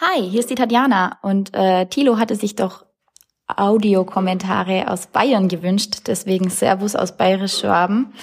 Hi, 0.03 0.23
hier 0.23 0.41
ist 0.41 0.49
die 0.49 0.55
Tatjana 0.55 1.19
und 1.21 1.53
äh, 1.53 1.85
Thilo 1.85 2.17
hatte 2.17 2.35
sich 2.35 2.57
doch 2.57 2.87
Audiokommentare 3.47 4.89
aus 4.89 5.09
Bayern 5.09 5.49
gewünscht, 5.49 6.05
deswegen 6.07 6.49
Servus 6.49 6.97
aus 6.97 7.19
Bayerisch 7.19 7.59
Schwaben. 7.59 8.15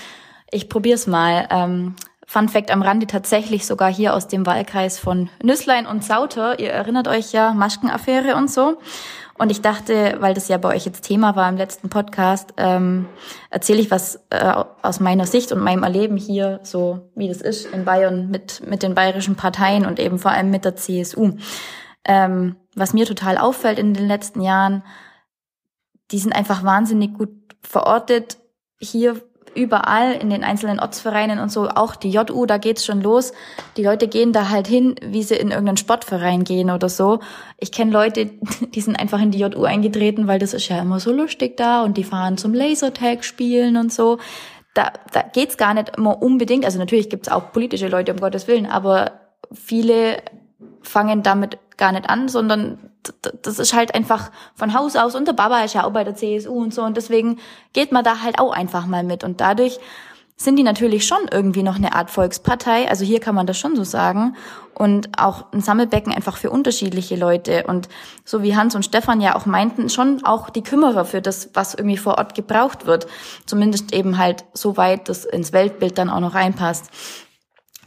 Ich 0.50 0.70
probier's 0.70 1.06
mal. 1.06 1.48
Ähm, 1.52 1.96
Fun 2.26 2.50
Fact 2.50 2.72
am 2.72 2.82
Rande 2.82 3.06
tatsächlich 3.06 3.68
sogar 3.68 3.94
hier 3.94 4.16
aus 4.16 4.28
dem 4.28 4.48
Wahlkreis 4.48 4.98
von 4.98 5.30
Nüsslein 5.44 5.86
und 5.86 6.04
Sauter. 6.04 6.60
Ihr 6.60 6.72
erinnert 6.72 7.08
euch 7.08 7.32
ja, 7.32 7.54
Maschkenaffäre 7.54 8.36
und 8.36 8.50
so. 8.50 8.80
Und 9.38 9.52
ich 9.52 9.62
dachte, 9.62 10.18
weil 10.20 10.34
das 10.34 10.48
ja 10.48 10.58
bei 10.58 10.76
euch 10.76 10.86
jetzt 10.86 11.02
Thema 11.02 11.36
war 11.36 11.48
im 11.48 11.58
letzten 11.58 11.90
Podcast, 11.90 12.54
ähm, 12.58 13.08
erzähle 13.52 13.80
ich 13.80 13.92
was 13.92 14.26
äh, 14.32 14.54
aus 14.82 15.00
meiner 15.00 15.28
Sicht 15.28 15.52
und 15.52 15.60
meinem 15.60 15.84
Erleben 15.84 16.18
hier, 16.18 16.60
so 16.64 17.12
wie 17.16 17.28
das 17.28 17.42
ist 17.42 17.68
in 17.68 17.86
Bayern 17.86 18.30
mit, 18.30 18.68
mit 18.68 18.82
den 18.82 18.96
bayerischen 18.96 19.36
Parteien 19.36 19.86
und 19.86 20.00
eben 20.00 20.18
vor 20.18 20.32
allem 20.32 20.50
mit 20.50 20.66
der 20.66 20.76
CSU. 20.76 21.34
Ähm, 22.04 22.56
was 22.76 22.94
mir 22.94 23.06
total 23.06 23.38
auffällt 23.38 23.78
in 23.78 23.94
den 23.94 24.08
letzten 24.08 24.42
Jahren, 24.42 24.84
die 26.12 26.20
sind 26.20 26.34
einfach 26.34 26.64
wahnsinnig 26.64 27.14
gut 27.14 27.30
verortet. 27.62 28.38
Hier 28.80 29.22
überall 29.58 30.14
in 30.14 30.30
den 30.30 30.44
einzelnen 30.44 30.80
Ortsvereinen 30.80 31.40
und 31.40 31.52
so, 31.52 31.68
auch 31.70 31.96
die 31.96 32.12
JU, 32.12 32.46
da 32.46 32.58
geht's 32.58 32.86
schon 32.86 33.02
los. 33.02 33.34
Die 33.76 33.84
Leute 33.84 34.08
gehen 34.08 34.32
da 34.32 34.50
halt 34.50 34.68
hin, 34.68 34.96
wie 35.02 35.24
sie 35.24 35.36
in 35.36 35.50
irgendeinen 35.50 35.78
Sportverein 35.78 36.44
gehen 36.44 36.70
oder 36.70 36.90
so. 36.90 37.20
Ich 37.60 37.72
kenne 37.72 37.92
Leute, 37.92 38.30
die 38.76 38.82
sind 38.82 39.00
einfach 39.00 39.22
in 39.22 39.32
die 39.32 39.40
JU 39.40 39.64
eingetreten, 39.64 40.28
weil 40.28 40.40
das 40.40 40.54
ist 40.54 40.70
ja 40.70 40.80
immer 40.80 41.00
so 41.00 41.12
lustig 41.12 41.58
da 41.58 41.84
und 41.84 41.98
die 41.98 42.04
fahren 42.04 42.38
zum 42.38 42.54
Lasertag 42.54 43.26
spielen 43.26 43.76
und 43.78 43.92
so. 43.92 44.20
Da, 44.74 44.94
da 45.12 45.24
geht's 45.24 45.58
gar 45.58 45.74
nicht 45.74 45.98
immer 45.98 46.22
unbedingt, 46.22 46.64
also 46.64 46.78
natürlich 46.78 47.10
gibt's 47.10 47.30
auch 47.30 47.52
politische 47.52 47.88
Leute, 47.88 48.14
um 48.14 48.20
Gottes 48.20 48.48
Willen, 48.48 48.68
aber 48.68 49.14
viele 49.52 50.18
fangen 50.82 51.24
damit 51.24 51.58
gar 51.78 51.92
nicht 51.92 52.10
an, 52.10 52.28
sondern 52.28 52.87
das 53.42 53.60
ist 53.60 53.74
halt 53.74 53.96
einfach 53.96 54.32
von 54.56 54.74
Haus 54.74 54.96
aus 54.96 55.16
und 55.16 55.28
der 55.28 55.34
Baba 55.34 55.64
ist 55.64 55.76
ja 55.76 55.86
auch 55.86 55.92
bei 55.92 56.04
der 56.04 56.16
CSU 56.16 56.54
und 56.54 56.74
so 56.74 56.84
und 56.84 56.98
deswegen 56.98 57.40
geht 57.74 57.92
man 57.92 58.04
da 58.04 58.22
halt 58.22 58.40
auch 58.40 58.52
einfach 58.52 58.86
mal 58.86 59.04
mit 59.04 59.24
und 59.24 59.42
dadurch 59.42 59.80
sind 60.40 60.58
die 60.58 60.64
natürlich 60.64 61.08
schon 61.08 61.28
irgendwie 61.32 61.64
noch 61.64 61.78
eine 61.78 61.94
Art 61.94 62.12
Volkspartei, 62.12 62.88
also 62.88 63.04
hier 63.04 63.20
kann 63.20 63.34
man 63.34 63.48
das 63.48 63.58
schon 63.58 63.76
so 63.76 63.84
sagen 63.84 64.36
und 64.76 65.18
auch 65.18 65.52
ein 65.52 65.62
Sammelbecken 65.62 66.14
einfach 66.14 66.38
für 66.38 66.52
unterschiedliche 66.52 67.16
Leute 67.16 67.64
und 67.66 67.90
so 68.24 68.44
wie 68.44 68.56
Hans 68.56 68.76
und 68.76 68.84
Stefan 68.84 69.20
ja 69.20 69.36
auch 69.36 69.48
meinten, 69.48 69.90
schon 69.90 70.24
auch 70.24 70.52
die 70.52 70.62
Kümmerer 70.62 71.06
für 71.06 71.24
das, 71.24 71.50
was 71.56 71.74
irgendwie 71.74 71.98
vor 71.98 72.20
Ort 72.20 72.36
gebraucht 72.36 72.86
wird, 72.86 73.08
zumindest 73.48 73.94
eben 73.94 74.20
halt 74.20 74.46
so 74.54 74.78
weit, 74.78 75.10
dass 75.10 75.26
ins 75.26 75.54
Weltbild 75.54 75.98
dann 75.98 76.12
auch 76.12 76.20
noch 76.20 76.36
reinpasst 76.36 76.92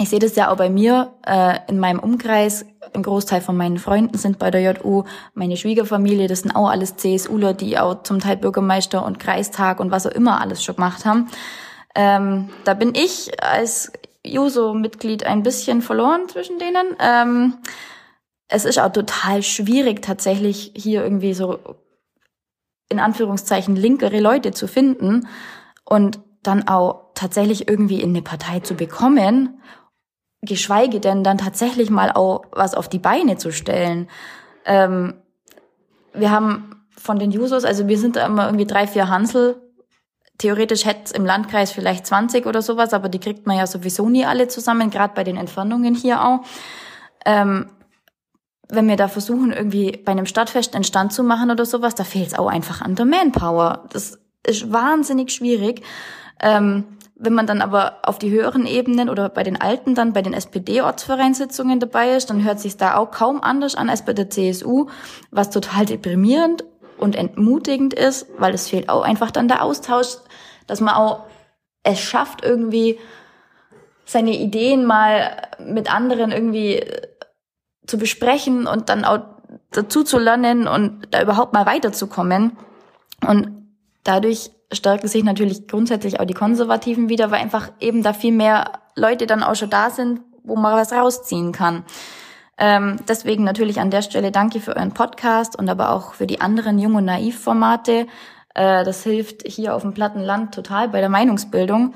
ich 0.01 0.09
sehe 0.09 0.19
das 0.19 0.35
ja 0.35 0.51
auch 0.51 0.57
bei 0.57 0.71
mir 0.71 1.13
äh, 1.27 1.59
in 1.69 1.79
meinem 1.79 1.99
Umkreis. 1.99 2.65
Ein 2.95 3.03
Großteil 3.03 3.43
von 3.43 3.55
meinen 3.55 3.77
Freunden 3.77 4.17
sind 4.17 4.39
bei 4.39 4.51
der 4.51 4.63
JU. 4.63 5.05
Meine 5.35 5.59
Schwiegerfamilie, 5.59 6.27
das 6.27 6.41
sind 6.41 6.57
auch 6.57 6.71
alles 6.71 6.97
CSUler, 6.97 7.53
die 7.53 7.79
auch 7.79 8.03
zum 8.03 8.19
Teil 8.19 8.39
Bürgermeister 8.39 9.05
und 9.05 9.19
Kreistag 9.19 9.79
und 9.79 9.91
was 9.91 10.07
auch 10.07 10.13
immer 10.13 10.41
alles 10.41 10.65
schon 10.65 10.77
gemacht 10.77 11.05
haben. 11.05 11.29
Ähm, 11.95 12.49
da 12.65 12.73
bin 12.73 12.95
ich 12.95 13.45
als 13.45 13.93
Juso-Mitglied 14.25 15.27
ein 15.27 15.43
bisschen 15.43 15.83
verloren 15.83 16.31
zwischen 16.31 16.59
denen. 16.59 16.97
Ähm, 16.99 17.59
es 18.49 18.65
ist 18.65 18.79
auch 18.79 18.93
total 18.93 19.43
schwierig, 19.43 20.01
tatsächlich 20.01 20.73
hier 20.75 21.05
irgendwie 21.05 21.35
so 21.35 21.59
in 22.89 23.01
Anführungszeichen 23.01 23.77
linkere 23.77 24.19
Leute 24.19 24.53
zu 24.53 24.67
finden 24.67 25.29
und 25.85 26.21
dann 26.43 26.67
auch 26.69 27.13
tatsächlich 27.15 27.69
irgendwie 27.69 28.01
in 28.01 28.11
eine 28.11 28.23
Partei 28.23 28.61
zu 28.61 28.75
bekommen 28.75 29.61
geschweige 30.43 31.01
denn 31.01 31.23
dann 31.23 31.39
tatsächlich 31.39 31.91
mal 31.91 32.13
auch 32.13 32.45
was 32.53 32.75
auf 32.75 32.89
die 32.89 32.99
Beine 32.99 33.37
zu 33.37 33.53
stellen. 33.53 34.09
Ähm, 34.65 35.15
wir 36.15 36.31
haben 36.31 36.87
von 36.97 37.19
den 37.19 37.31
Users, 37.31 37.65
also 37.65 37.89
wir 37.89 37.99
sind 37.99 38.17
da 38.17 38.27
immer 38.27 38.47
irgendwie 38.47 38.67
drei, 38.67 38.87
vier 38.87 39.09
Hansel. 39.09 39.61
Theoretisch 40.39 40.87
hätte 40.87 41.03
es 41.05 41.13
im 41.13 41.27
Landkreis 41.27 41.71
vielleicht 41.71 42.07
20 42.07 42.47
oder 42.47 42.63
sowas, 42.63 42.95
aber 42.95 43.09
die 43.09 43.19
kriegt 43.19 43.47
man 43.47 43.59
ja 43.59 43.67
sowieso 43.67 44.09
nie 44.09 44.25
alle 44.25 44.49
zusammen, 44.49 44.91
gerade 44.91 45.15
bei 45.15 45.25
den 45.25 45.37
Entfernungen 45.37 45.95
hier 45.95 46.25
auch. 46.25 46.41
Ähm, 47.27 47.71
wenn 48.71 48.89
wir 48.89 48.97
da 48.97 49.09
versuchen, 49.09 49.53
irgendwie 49.53 49.99
bei 50.05 50.13
einem 50.13 50.27
Stadtfest 50.27 50.75
einen 50.75 50.85
Stand 50.85 51.13
zu 51.13 51.23
machen 51.23 51.51
oder 51.51 51.67
sowas, 51.67 51.95
da 51.95 52.05
fehlt 52.05 52.29
es 52.29 52.39
auch 52.39 52.47
einfach 52.47 52.81
an 52.81 52.95
der 52.95 53.05
Manpower. 53.05 53.85
Das 53.93 54.19
ist 54.47 54.73
wahnsinnig 54.73 55.33
schwierig. 55.33 55.83
Ähm, 56.41 56.85
wenn 57.23 57.35
man 57.35 57.47
dann 57.47 57.61
aber 57.61 57.99
auf 58.03 58.19
die 58.19 58.31
höheren 58.31 58.65
Ebenen 58.65 59.11
oder 59.11 59.29
bei 59.29 59.43
den 59.43 59.61
Alten 59.61 59.95
dann 59.95 60.15
bei 60.15 60.23
den 60.23 60.33
SPD-Ortsvereinssitzungen 60.33 61.79
dabei 61.79 62.13
ist, 62.13 62.31
dann 62.31 62.45
hört 62.45 62.61
sich 62.61 62.79
da 62.79 62.97
auch 62.97 63.11
kaum 63.11 63.43
anders 63.43 63.75
an 63.75 63.91
als 63.91 64.05
bei 64.07 64.15
der 64.15 64.31
CSU, 64.31 64.87
was 65.31 65.51
total 65.51 65.85
deprimierend 65.85 66.65
und 66.97 67.17
entmutigend 67.17 67.93
ist, 67.93 68.27
weil 68.39 68.55
es 68.55 68.69
fehlt 68.69 68.89
auch 68.89 69.03
einfach 69.03 69.31
dann 69.31 69.49
der 69.49 69.63
Austausch, 69.63 70.17
dass 70.67 70.81
man 70.81 70.95
auch 70.95 71.27
es 71.83 72.01
schafft, 72.01 72.43
irgendwie 72.43 72.99
seine 74.07 74.37
Ideen 74.37 74.87
mal 74.87 75.49
mit 75.59 75.93
anderen 75.93 76.33
irgendwie 76.33 76.85
zu 77.87 77.99
besprechen 77.99 78.67
und 78.67 78.89
dann 78.89 79.05
auch 79.05 79.21
dazu 79.71 80.05
zu 80.05 80.19
lernen 80.19 80.67
und 80.67 81.07
da 81.11 81.23
überhaupt 81.23 81.53
mal 81.53 81.67
weiterzukommen. 81.67 82.57
Und 83.27 83.69
dadurch 84.05 84.51
stärken 84.73 85.09
sich 85.09 85.25
natürlich 85.25 85.67
grundsätzlich 85.69 86.21
auch 86.21 86.25
die 86.25 86.35
Konservativen 86.35 87.09
wieder, 87.09 87.31
weil 87.31 87.41
einfach 87.41 87.71
eben 87.81 88.03
da 88.03 88.13
viel 88.13 88.33
mehr 88.33 88.73
Leute 88.97 89.27
dann 89.27 89.43
auch 89.43 89.57
schon 89.57 89.71
da 89.71 89.91
sind, 89.91 90.21
wo 90.45 90.57
man 90.57 90.77
was 90.77 90.93
rausziehen 90.93 91.53
kann. 91.53 91.85
Ähm, 92.59 92.97
deswegen 93.09 93.45
natürlich 93.45 93.81
an 93.81 93.91
der 93.91 94.03
Stelle 94.03 94.31
danke 94.31 94.61
für 94.61 94.77
euren 94.77 94.93
Podcast 94.93 95.59
und 95.59 95.69
aber 95.69 95.91
auch 95.91 96.15
für 96.15 96.27
die 96.27 96.41
anderen 96.41 96.79
Jung- 96.79 96.95
und 96.95 97.07
Naiv-Formate. 97.07 98.07
Äh, 98.55 98.85
das 98.85 99.03
hilft 99.03 99.47
hier 99.47 99.75
auf 99.75 99.83
dem 99.83 99.95
platten 99.95 100.21
Land 100.21 100.55
total 100.55 100.89
bei 100.89 101.01
der 101.01 101.09
Meinungsbildung 101.09 101.95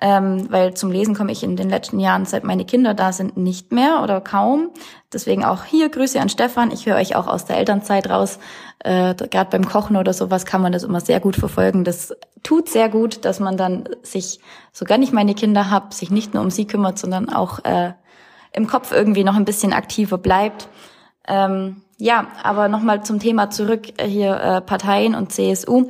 ähm, 0.00 0.46
weil 0.50 0.74
zum 0.74 0.92
Lesen 0.92 1.14
komme 1.14 1.32
ich 1.32 1.42
in 1.42 1.56
den 1.56 1.68
letzten 1.68 1.98
Jahren, 1.98 2.24
seit 2.24 2.44
meine 2.44 2.64
Kinder 2.64 2.94
da 2.94 3.12
sind, 3.12 3.36
nicht 3.36 3.72
mehr 3.72 4.00
oder 4.02 4.20
kaum. 4.20 4.70
Deswegen 5.12 5.44
auch 5.44 5.64
hier 5.64 5.88
Grüße 5.88 6.20
an 6.20 6.28
Stefan. 6.28 6.70
Ich 6.70 6.86
höre 6.86 6.96
euch 6.96 7.16
auch 7.16 7.26
aus 7.26 7.46
der 7.46 7.56
Elternzeit 7.56 8.08
raus. 8.08 8.38
Äh, 8.78 9.14
Gerade 9.14 9.50
beim 9.50 9.66
Kochen 9.66 9.96
oder 9.96 10.12
sowas 10.12 10.46
kann 10.46 10.62
man 10.62 10.70
das 10.70 10.84
immer 10.84 11.00
sehr 11.00 11.18
gut 11.18 11.34
verfolgen. 11.34 11.82
Das 11.82 12.14
tut 12.44 12.68
sehr 12.68 12.88
gut, 12.88 13.24
dass 13.24 13.40
man 13.40 13.56
dann 13.56 13.88
sich, 14.02 14.38
sogar 14.72 14.98
nicht 14.98 15.12
meine 15.12 15.34
Kinder 15.34 15.68
hab, 15.68 15.92
sich 15.92 16.10
nicht 16.10 16.32
nur 16.32 16.44
um 16.44 16.50
sie 16.50 16.66
kümmert, 16.66 16.98
sondern 16.98 17.28
auch 17.28 17.64
äh, 17.64 17.92
im 18.52 18.68
Kopf 18.68 18.92
irgendwie 18.92 19.24
noch 19.24 19.34
ein 19.34 19.44
bisschen 19.44 19.72
aktiver 19.72 20.18
bleibt. 20.18 20.68
Ähm, 21.26 21.82
ja, 21.96 22.28
aber 22.44 22.68
nochmal 22.68 23.02
zum 23.02 23.18
Thema 23.18 23.50
zurück 23.50 24.00
äh, 24.00 24.06
hier 24.06 24.36
äh, 24.36 24.60
Parteien 24.60 25.16
und 25.16 25.32
CSU. 25.32 25.88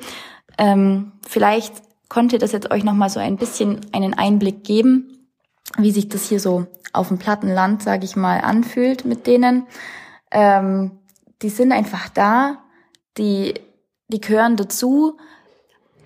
Ähm, 0.56 1.12
vielleicht 1.26 1.74
konnte 2.08 2.38
das 2.38 2.52
jetzt 2.52 2.70
euch 2.70 2.84
nochmal 2.84 3.10
so 3.10 3.20
ein 3.20 3.36
bisschen 3.36 3.80
einen 3.92 4.14
Einblick 4.14 4.64
geben, 4.64 5.28
wie 5.76 5.90
sich 5.90 6.08
das 6.08 6.28
hier 6.28 6.40
so 6.40 6.66
auf 6.92 7.08
dem 7.08 7.18
platten 7.18 7.48
Land, 7.48 7.82
sage 7.82 8.04
ich 8.04 8.16
mal, 8.16 8.40
anfühlt 8.40 9.04
mit 9.04 9.26
denen. 9.26 9.66
Ähm, 10.30 10.98
die 11.42 11.50
sind 11.50 11.72
einfach 11.72 12.08
da, 12.08 12.58
die, 13.16 13.54
die 14.08 14.20
gehören 14.20 14.56
dazu. 14.56 15.18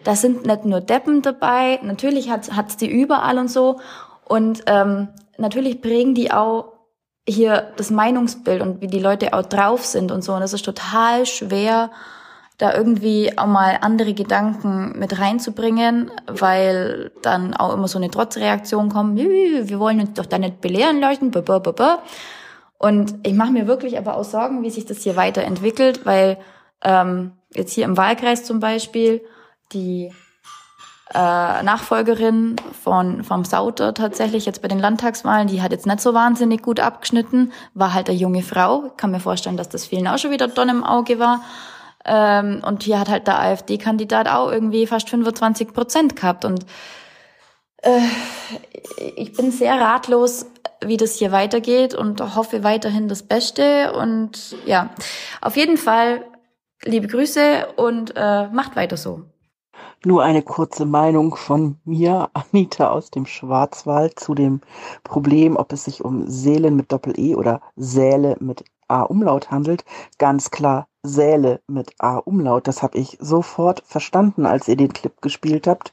Da 0.05 0.17
sind 0.17 0.47
nicht 0.47 0.65
nur 0.65 0.81
Deppen 0.81 1.23
dabei, 1.23 1.79
natürlich 1.83 2.29
hat 2.29 2.57
hat's 2.57 2.77
die 2.77 2.91
überall 2.91 3.39
und 3.39 3.49
so. 3.49 3.81
Und 4.25 4.65
ähm, 4.67 5.09
natürlich 5.39 5.81
prägen 5.81 6.15
die 6.15 6.33
auch 6.33 6.73
hier 7.29 7.73
das 7.77 7.91
Meinungsbild 7.91 8.63
und 8.63 8.81
wie 8.81 8.89
die 8.89 8.99
Leute 8.99 9.33
auch 9.33 9.43
drauf 9.43 9.85
sind 9.85 10.11
und 10.11 10.23
so. 10.23 10.35
Und 10.35 10.43
es 10.43 10.53
ist 10.53 10.65
total 10.65 11.25
schwer, 11.27 11.91
da 12.63 12.73
irgendwie 12.73 13.37
auch 13.37 13.47
mal 13.47 13.79
andere 13.81 14.15
Gedanken 14.15 14.97
mit 14.97 15.19
reinzubringen, 15.19 16.13
weil 16.29 17.11
dann 17.21 17.55
auch 17.55 17.75
immer 17.75 17.89
so 17.89 17.99
eine 17.99 18.09
Trotzreaktion 18.09 18.89
kommt, 18.89 19.19
wir 19.19 19.81
wollen 19.81 19.99
uns 19.99 20.13
doch 20.13 20.27
da 20.27 20.39
nicht 20.39 20.61
belehren 20.61 21.01
lassen, 21.01 21.33
und 22.79 23.15
ich 23.25 23.35
mache 23.35 23.51
mir 23.53 23.67
wirklich 23.67 23.99
aber 23.99 24.17
auch 24.17 24.25
Sorgen, 24.25 24.63
wie 24.63 24.71
sich 24.71 24.87
das 24.87 25.03
hier 25.03 25.17
weiterentwickelt, 25.17 26.07
weil 26.07 26.39
ähm, 26.85 27.33
jetzt 27.53 27.73
hier 27.73 27.85
im 27.85 27.97
Wahlkreis 27.97 28.45
zum 28.45 28.61
Beispiel 28.61 29.23
die 29.73 30.13
äh, 31.13 31.63
Nachfolgerin 31.63 32.57
von 32.83 33.25
vom 33.25 33.45
Sauter 33.45 33.93
tatsächlich 33.93 34.47
jetzt 34.47 34.63
bei 34.63 34.69
den 34.69 34.79
Landtagswahlen, 34.79 35.49
die 35.49 35.63
hat 35.63 35.73
jetzt 35.73 35.87
nicht 35.87 36.01
so 36.01 36.15
wahnsinnig 36.15 36.63
gut 36.63 36.81
abgeschnitten, 36.81 37.53
war 37.75 37.93
halt 37.93 38.09
eine 38.09 38.19
junge 38.19 38.43
Frau. 38.43 38.87
Ich 38.87 38.97
kann 38.97 39.11
mir 39.11 39.21
vorstellen, 39.21 39.57
dass 39.57 39.69
das 39.69 39.87
vielen 39.87 40.07
auch 40.07 40.19
schon 40.19 40.31
wieder 40.31 40.49
Don 40.49 40.69
im 40.69 40.85
Auge 40.85 41.19
war. 41.19 41.41
Ähm, 42.05 42.63
und 42.67 42.83
hier 42.83 42.99
hat 42.99 43.09
halt 43.09 43.27
der 43.27 43.41
AfD-Kandidat 43.41 44.29
auch 44.29 44.51
irgendwie 44.51 44.87
fast 44.87 45.09
25 45.11 45.73
Prozent 45.73 46.17
gehabt. 46.17 46.45
Und 46.45 46.67
äh, 47.83 48.01
ich 49.17 49.33
bin 49.35 49.51
sehr 49.51 49.81
ratlos, 49.81 50.47
wie 50.85 50.97
das 50.97 51.17
hier 51.17 51.33
weitergeht 51.33 51.95
und 51.95 52.21
hoffe 52.35 52.65
weiterhin 52.65 53.09
das 53.09 53.23
Beste. 53.23 53.93
Und 53.93 54.57
ja, 54.67 54.91
auf 55.41 55.57
jeden 55.57 55.77
Fall 55.77 56.25
liebe 56.85 57.07
Grüße 57.07 57.69
und 57.77 58.15
äh, 58.17 58.49
macht 58.49 58.77
weiter 58.77 58.97
so. 58.97 59.23
Nur 60.05 60.25
eine 60.25 60.43
kurze 60.43 60.85
Meinung 60.85 61.37
von 61.37 61.79
mir, 61.85 62.29
Anita 62.33 62.91
aus 62.91 63.11
dem 63.11 63.25
Schwarzwald, 63.25 64.19
zu 64.19 64.35
dem 64.35 64.61
Problem, 65.05 65.57
ob 65.57 65.73
es 65.73 65.85
sich 65.85 66.05
um 66.05 66.29
Seelen 66.29 66.75
mit 66.75 66.91
Doppel-E 66.91 67.37
oder 67.37 67.61
Säle 67.77 68.37
mit 68.41 68.65
A-Umlaut 68.89 69.51
handelt. 69.51 69.85
Ganz 70.19 70.51
klar 70.51 70.89
Säle 71.03 71.61
mit 71.67 71.95
A-Umlaut. 71.99 72.69
Das 72.69 72.83
habe 72.83 72.99
ich 72.99 73.19
sofort 73.21 73.83
verstanden, 73.85 74.47
als 74.47 74.69
ihr 74.69 74.77
den 74.77 74.93
Clip 74.93 75.21
gespielt 75.21 75.67
habt. 75.67 75.93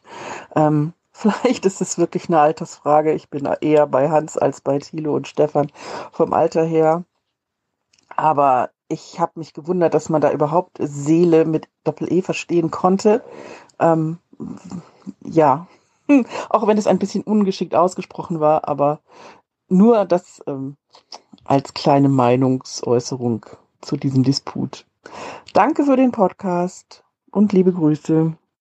Ähm, 0.56 0.94
vielleicht 1.12 1.66
ist 1.66 1.82
es 1.82 1.98
wirklich 1.98 2.28
eine 2.30 2.40
Altersfrage. 2.40 3.14
Ich 3.14 3.30
bin 3.30 3.48
eher 3.62 3.88
bei 3.88 4.10
Hans 4.10 4.38
als 4.38 4.62
bei 4.62 4.80
Thilo 4.80 5.16
und 5.16 5.28
Stefan 5.28 5.72
vom 6.12 6.34
Alter 6.34 6.64
her. 6.64 7.04
Aber 8.16 8.70
ich 8.88 9.20
habe 9.20 9.34
mich 9.36 9.54
gewundert, 9.54 9.94
dass 9.94 10.10
man 10.10 10.22
da 10.22 10.32
überhaupt 10.32 10.78
Seele 10.80 11.46
mit 11.46 11.70
Doppel-E 11.84 12.22
verstehen 12.22 12.72
konnte. 12.72 13.24
Ähm, 13.80 14.18
ja, 15.24 15.68
auch 16.50 16.68
wenn 16.68 16.78
es 16.78 16.88
ein 16.88 17.00
bisschen 17.00 17.24
ungeschickt 17.24 17.76
ausgesprochen 17.76 18.40
war, 18.40 18.68
aber 18.68 19.00
nur 19.70 20.06
das 20.06 20.42
ähm, 20.48 20.76
als 21.50 21.74
kleine 21.74 22.10
Meinungsäußerung 22.10 23.44
zu 23.82 23.98
diesem 23.98 24.24
Disput. 24.24 24.86
Danke 25.54 25.84
für 25.84 25.98
den 25.98 26.12
Podcast 26.12 27.04
und 27.32 27.54
liebe 27.54 27.74
Grüße. 27.74 28.38